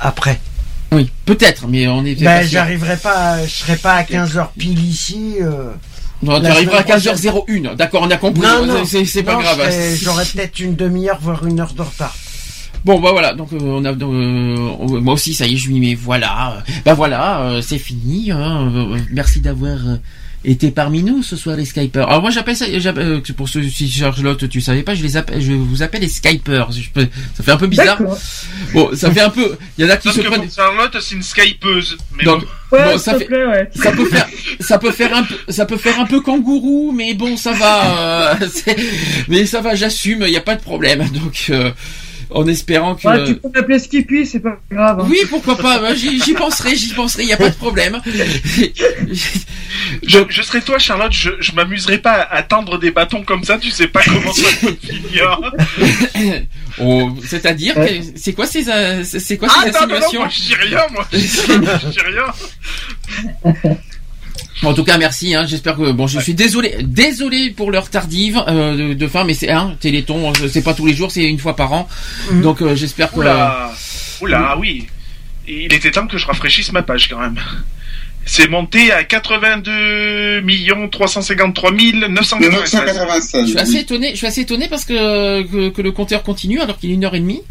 après. 0.00 0.40
Oui, 0.90 1.08
peut-être, 1.26 1.68
mais 1.68 1.86
on 1.86 2.04
est. 2.04 2.16
Ben, 2.20 2.42
j'arriverai 2.44 2.96
pas, 2.96 3.46
je 3.46 3.50
serai 3.54 3.76
pas 3.76 3.92
à 3.94 4.02
15h 4.02 4.48
pile 4.58 4.84
ici. 4.84 5.36
Non, 6.22 6.40
tu 6.40 6.46
arriveras 6.46 6.78
à 6.86 6.98
semaine 6.98 7.14
15h01. 7.16 7.76
D'accord, 7.76 8.02
on 8.04 8.10
a 8.10 8.16
compris. 8.16 8.42
Non, 8.42 8.66
non, 8.66 8.84
c'est, 8.84 9.22
pas 9.22 9.34
non, 9.34 9.40
grave. 9.40 9.58
je 9.64 9.70
serai- 9.70 9.96
J'aurai 9.96 10.24
peut-être 10.24 10.58
une 10.60 10.74
demi-heure, 10.76 11.18
voire 11.20 11.46
une 11.46 11.60
heure 11.60 11.72
de 11.72 11.82
retard. 11.82 12.14
Bon 12.84 12.98
bah 12.98 13.10
voilà, 13.12 13.34
donc 13.34 13.52
euh, 13.52 13.58
on 13.60 13.84
a 13.84 13.90
euh, 13.92 15.00
moi 15.00 15.12
aussi 15.12 15.34
ça 15.34 15.46
y 15.46 15.52
est, 15.52 15.56
je 15.58 15.68
lui 15.68 15.80
mets 15.80 15.94
voilà. 15.94 16.62
Bah 16.86 16.94
voilà, 16.94 17.42
euh, 17.42 17.60
c'est 17.62 17.76
fini. 17.78 18.30
hein, 18.30 18.72
merci 19.12 19.40
d'avoir 19.40 19.76
été 20.44 20.70
parmi 20.70 21.02
nous 21.02 21.22
ce 21.22 21.36
soir 21.36 21.56
les 21.56 21.64
Skypers. 21.64 22.08
Alors 22.08 22.22
moi 22.22 22.30
j'appelle 22.30 22.56
ça 22.56 22.64
j'appelle, 22.78 23.06
euh, 23.06 23.32
pour 23.36 23.48
ceux 23.48 23.62
si 23.68 23.90
Charlotte 23.90 24.48
tu 24.48 24.60
savais 24.60 24.82
pas, 24.82 24.94
je 24.94 25.02
les 25.02 25.16
appelle 25.16 25.40
je 25.42 25.52
vous 25.52 25.82
appelle 25.82 26.00
les 26.00 26.08
Skypers. 26.08 26.72
Je 26.72 26.88
peux- 26.90 27.08
ça 27.34 27.42
fait 27.42 27.50
un 27.52 27.56
peu 27.56 27.66
bizarre. 27.66 28.00
Bon, 28.72 28.90
ça 28.94 29.10
fait 29.10 29.20
un 29.20 29.30
peu 29.30 29.56
il 29.76 29.84
y 29.84 29.86
en 29.86 29.90
a 29.90 29.96
qui 29.96 30.04
Parce 30.04 30.16
se 30.16 30.22
que 30.22 30.26
prennent 30.28 30.42
pour 30.46 30.54
Charlotte, 30.54 30.96
c'est 31.00 31.14
une 31.14 31.22
skypeuse. 31.22 31.98
Mais 32.16 32.24
donc, 32.24 32.40
bon. 32.40 32.76
Ouais, 32.76 32.84
bon, 32.84 32.98
ça 32.98 33.10
s'il 33.10 33.12
te 33.14 33.18
fait, 33.18 33.24
plaît, 33.26 33.46
ouais. 33.46 33.68
ça 33.74 33.90
peut 33.92 34.04
faire, 34.06 34.26
ça 34.60 34.78
peut 34.78 34.92
faire 34.92 35.14
un 35.16 35.22
peu, 35.24 35.34
ça 35.48 35.66
peut 35.66 35.76
faire 35.76 35.98
un 36.00 36.06
peu 36.06 36.20
kangourou, 36.20 36.92
mais 36.92 37.14
bon, 37.14 37.36
ça 37.36 37.52
va, 37.52 38.32
euh, 38.40 38.46
mais 39.28 39.44
ça 39.44 39.60
va, 39.60 39.74
j'assume, 39.74 40.22
il 40.26 40.30
n'y 40.30 40.36
a 40.36 40.40
pas 40.42 40.54
de 40.56 40.62
problème. 40.62 41.04
Donc, 41.10 41.46
euh, 41.50 41.70
en 42.32 42.46
espérant 42.46 42.94
que. 42.94 43.06
Ouais, 43.08 43.24
tu 43.24 43.34
peux 43.36 43.48
m'appeler 43.54 43.78
Skippy, 43.78 44.26
c'est 44.26 44.40
pas 44.40 44.58
grave. 44.70 45.00
hein. 45.00 45.06
Oui, 45.08 45.18
pourquoi 45.28 45.56
pas, 45.56 45.94
j'y 45.94 46.34
penserai, 46.34 46.76
j'y 46.76 46.92
penserai, 46.94 47.22
il 47.24 47.26
n'y 47.26 47.32
a 47.32 47.36
pas 47.36 47.50
de 47.50 47.54
problème. 47.54 48.00
Je, 50.06 50.18
je 50.28 50.42
serais 50.42 50.60
toi, 50.60 50.78
Charlotte, 50.78 51.12
je, 51.12 51.30
je 51.40 51.52
m'amuserais 51.52 51.98
pas 51.98 52.12
à 52.22 52.42
tendre 52.42 52.78
des 52.78 52.90
bâtons 52.90 53.22
comme 53.24 53.42
ça, 53.44 53.58
tu 53.58 53.70
sais 53.70 53.88
pas 53.88 54.00
comment 54.04 54.32
ça 54.32 54.48
peut 54.60 54.76
finir. 54.80 55.40
Oh, 56.82 57.10
C'est-à-dire, 57.26 57.74
que- 57.74 57.80
c'est 58.14 58.32
quoi 58.32 58.46
ces, 58.46 58.68
euh, 58.68 59.02
c'est 59.04 59.36
quoi 59.36 59.48
ces 59.48 59.54
Ah, 59.58 59.86
non, 59.86 59.86
non, 59.86 59.86
non, 59.88 60.06
insinuations 60.06 60.20
moi 60.20 60.28
je 60.30 60.40
dis 60.40 60.54
rien, 60.54 60.80
moi. 60.92 61.06
Je 61.12 61.88
dis 61.90 62.00
rien. 62.00 63.54
En 64.62 64.74
tout 64.74 64.84
cas, 64.84 64.98
merci. 64.98 65.34
Hein, 65.34 65.46
J'espère 65.46 65.76
que 65.76 65.92
bon, 65.92 66.06
je 66.06 66.20
suis 66.20 66.34
désolé, 66.34 66.76
désolé 66.82 67.50
pour 67.50 67.70
l'heure 67.70 67.88
tardive 67.90 68.42
euh, 68.48 68.76
de, 68.90 68.94
de 68.94 69.06
fin, 69.08 69.24
mais 69.24 69.34
c'est 69.34 69.50
un 69.50 69.74
Téléthon, 69.80 70.30
euh, 70.30 70.48
c'est 70.48 70.62
pas 70.62 70.74
tous 70.74 70.86
les 70.86 70.94
jours, 70.94 71.10
c'est 71.10 71.24
une 71.24 71.38
fois 71.38 71.56
par 71.56 71.72
an. 71.72 71.88
Donc, 72.42 72.62
euh, 72.62 72.74
j'espère 72.74 73.10
que. 73.10 73.18
Oula, 73.18 73.72
oula, 74.20 74.56
oui. 74.58 74.86
Il 75.48 75.72
était 75.72 75.90
temps 75.90 76.06
que 76.06 76.18
je 76.18 76.26
rafraîchisse 76.26 76.72
ma 76.72 76.82
page 76.82 77.08
quand 77.08 77.18
même. 77.18 77.38
C'est 78.26 78.48
monté 78.48 78.92
à 78.92 79.02
82 79.02 80.42
353 80.90 81.70
996. 81.72 83.40
Je 83.42 83.50
suis 83.50 83.58
assez 83.58 83.76
étonné, 83.78 84.10
je 84.12 84.16
suis 84.16 84.26
assez 84.26 84.42
étonné 84.42 84.68
parce 84.68 84.84
que, 84.84 85.42
que, 85.42 85.68
que 85.70 85.82
le 85.82 85.90
compteur 85.92 86.22
continue 86.22 86.60
alors 86.60 86.78
qu'il 86.78 86.90
est 86.90 86.94
une 86.94 87.04
heure 87.04 87.14
et 87.14 87.20
demie. 87.20 87.42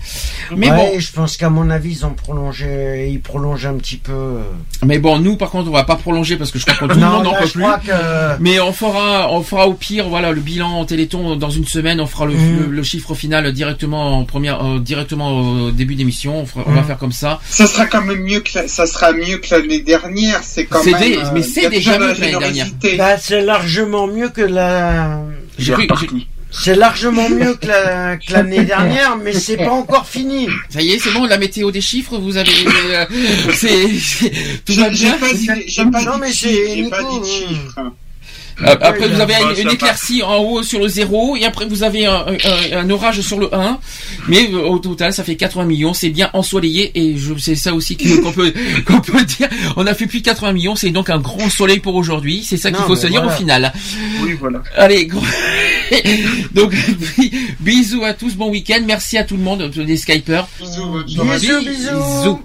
Mais 0.56 0.70
ouais, 0.72 0.76
bon, 0.94 1.00
je 1.00 1.12
pense 1.12 1.38
qu'à 1.38 1.50
mon 1.50 1.70
avis, 1.70 1.92
ils 1.92 2.06
ont 2.06 2.14
prolongé, 2.14 3.10
ils 3.12 3.20
prolongent 3.20 3.66
un 3.66 3.76
petit 3.76 3.98
peu. 3.98 4.38
mais 4.86 5.00
bon, 5.00 5.20
nous 5.20 5.36
par 5.36 5.50
contre, 5.50 5.70
on 5.70 5.74
va 5.74 5.84
pas 5.84 5.96
prolonger 5.96 6.38
parce 6.38 6.52
que 6.52 6.60
je 6.60 6.66
crois 6.66 6.76
que 6.88 6.94
tout 6.94 7.00
le 7.00 7.06
Non, 7.06 7.10
monde 7.18 7.24
n'en 7.26 7.34
peut 7.34 7.46
je 7.48 7.52
plus. 7.54 7.62
crois 7.62 7.80
que- 7.80 8.40
Mais 8.42 8.60
on 8.60 8.72
fera, 8.72 9.32
on 9.34 9.44
fera 9.44 9.68
au 9.68 9.74
pire, 9.74 10.08
voilà, 10.08 10.32
le 10.32 10.42
bilan 10.42 10.70
en 10.80 10.86
Téléthon 10.86 11.36
dans 11.36 11.50
une 11.50 11.66
semaine. 11.66 12.00
On 12.00 12.08
fera 12.08 12.26
le, 12.26 12.34
le, 12.34 12.68
le 12.72 12.84
chiffre 12.84 13.14
final 13.16 13.52
directement 13.52 14.18
en 14.20 14.24
première, 14.26 14.64
euh, 14.66 14.80
directement 14.80 15.32
au 15.66 15.72
début 15.72 15.96
d'émission. 15.96 16.40
On, 16.42 16.46
fera- 16.46 16.64
on 16.68 16.72
va 16.72 16.82
Mhm. 16.82 16.88
faire 16.88 16.98
comme 16.98 17.12
ça. 17.12 17.40
Ça 17.50 17.68
sera 17.68 17.86
quand 17.86 18.02
même 18.04 18.22
mieux 18.24 18.40
que 18.40 18.52
la- 18.60 18.68
ça 18.68 18.86
sera 18.86 19.12
mieux 19.12 19.38
que 19.38 19.54
l'année 19.54 19.82
dernière. 19.82 20.42
C'est 20.44 20.59
quand 20.66 20.82
C'est 20.84 20.92
même. 20.92 21.02
des- 21.02 21.18
euh, 21.18 21.24
mais 21.34 21.44
c'est 21.44 21.70
déjà 21.70 21.98
mieux 21.98 22.14
que 22.14 22.22
l'année 22.22 22.38
dernière. 22.40 22.68
Bah, 22.98 23.18
c'est 23.18 23.42
largement 23.42 24.08
mieux 24.08 24.30
que 24.30 24.42
la. 24.42 25.22
J'ai 25.58 25.74
cru- 25.74 26.26
C'est 26.52 26.74
largement 26.76 27.30
mieux 27.30 27.54
que 27.54 27.68
la- 27.68 28.18
que 28.18 28.34
l'année 28.34 28.64
dernière, 28.64 29.16
mais 29.18 29.34
c'est 29.34 29.58
pas 29.58 29.70
encore 29.72 30.08
fini. 30.08 30.48
Ça 30.70 30.82
y 30.82 30.92
est, 30.94 31.00
c'est 31.00 31.12
bon, 31.12 31.26
la 31.26 31.38
météo 31.38 31.70
des 31.70 31.82
chiffres, 31.82 32.18
vous 32.18 32.38
avez, 32.38 32.50
euh, 32.92 33.06
c'est, 33.54 33.88
tout 34.66 34.74
J'ai 34.74 34.82
va 34.82 34.92
j'ai 34.92 35.06
bien. 35.06 35.18
pas 35.18 35.34
dit, 35.34 35.50
j'ai 35.68 35.86
pas 35.86 36.02
Non, 36.02 36.18
dit 36.18 36.20
mais 36.22 36.90
pas 36.90 37.04
dit 37.04 37.20
de 37.20 37.26
chiffres. 37.26 37.80
Euh, 38.62 38.76
Après, 38.82 39.08
vous 39.08 39.22
avez 39.22 39.34
une, 39.62 39.70
éclaircie 39.70 40.22
en 40.24 40.38
haut 40.38 40.64
sur 40.64 40.80
le 40.80 40.88
0, 40.88 41.38
et 41.38 41.46
après 41.46 41.66
vous 41.66 41.84
avez 41.84 42.06
un, 42.06 42.26
un- 42.28 42.78
un 42.78 42.90
orage 42.90 43.22
sur 43.22 43.40
le 43.40 43.54
1. 43.54 43.80
Mais 44.28 44.50
euh, 44.52 44.60
au 44.68 44.80
total, 44.80 45.14
ça 45.14 45.24
fait 45.24 45.36
80 45.36 45.66
millions. 45.66 45.94
C'est 45.94 46.10
bien 46.10 46.30
ensoleillé, 46.34 46.92
et 46.96 47.18
je, 47.18 47.34
c'est 47.38 47.56
ça 47.56 47.74
aussi 47.74 47.96
qu'on 47.96 48.32
peut, 48.32 48.54
qu'on 48.86 49.00
peut 49.02 49.24
dire. 49.24 49.48
On 49.78 49.88
a 49.88 49.94
fait 49.94 50.08
plus 50.08 50.20
de 50.20 50.26
80 50.26 50.54
millions, 50.54 50.76
c'est 50.76 50.90
donc 50.90 51.10
un 51.10 51.20
grand 51.20 51.50
soleil 51.50 51.80
pour 51.80 51.96
aujourd'hui. 51.96 52.44
C'est 52.46 52.58
ça 52.58 52.72
qu'il 52.72 52.84
faut 52.84 52.96
se 52.96 53.08
dire 53.08 53.24
au 53.26 53.30
final. 53.30 53.72
Oui, 54.22 54.36
voilà. 54.40 54.62
Allez, 54.76 55.06
gros... 55.06 55.24
donc 56.54 56.74
bisous 57.60 58.04
à 58.04 58.14
tous, 58.14 58.36
bon 58.36 58.50
week-end. 58.50 58.82
Merci 58.86 59.18
à 59.18 59.24
tout 59.24 59.38
le 59.38 59.44
monde, 59.44 59.72
les 59.76 59.98
Skypers. 59.98 60.48
Bisous, 60.60 61.04
Bisous, 61.06 61.24
bisous. 61.60 61.60
Bisous. 61.62 62.40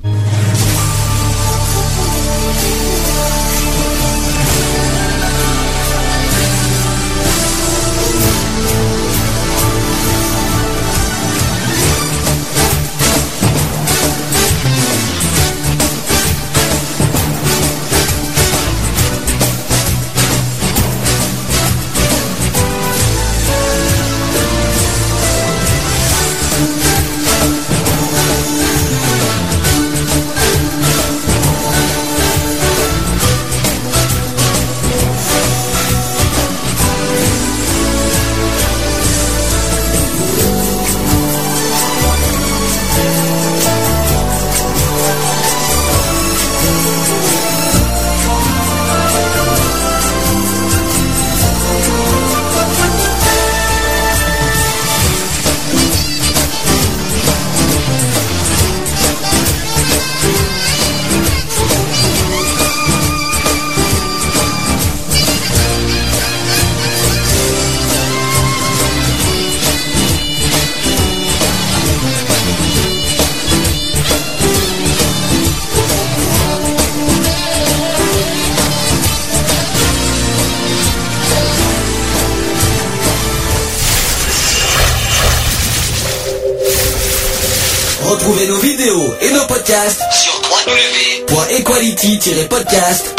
www.equality-podcast.fr. 92.25 93.14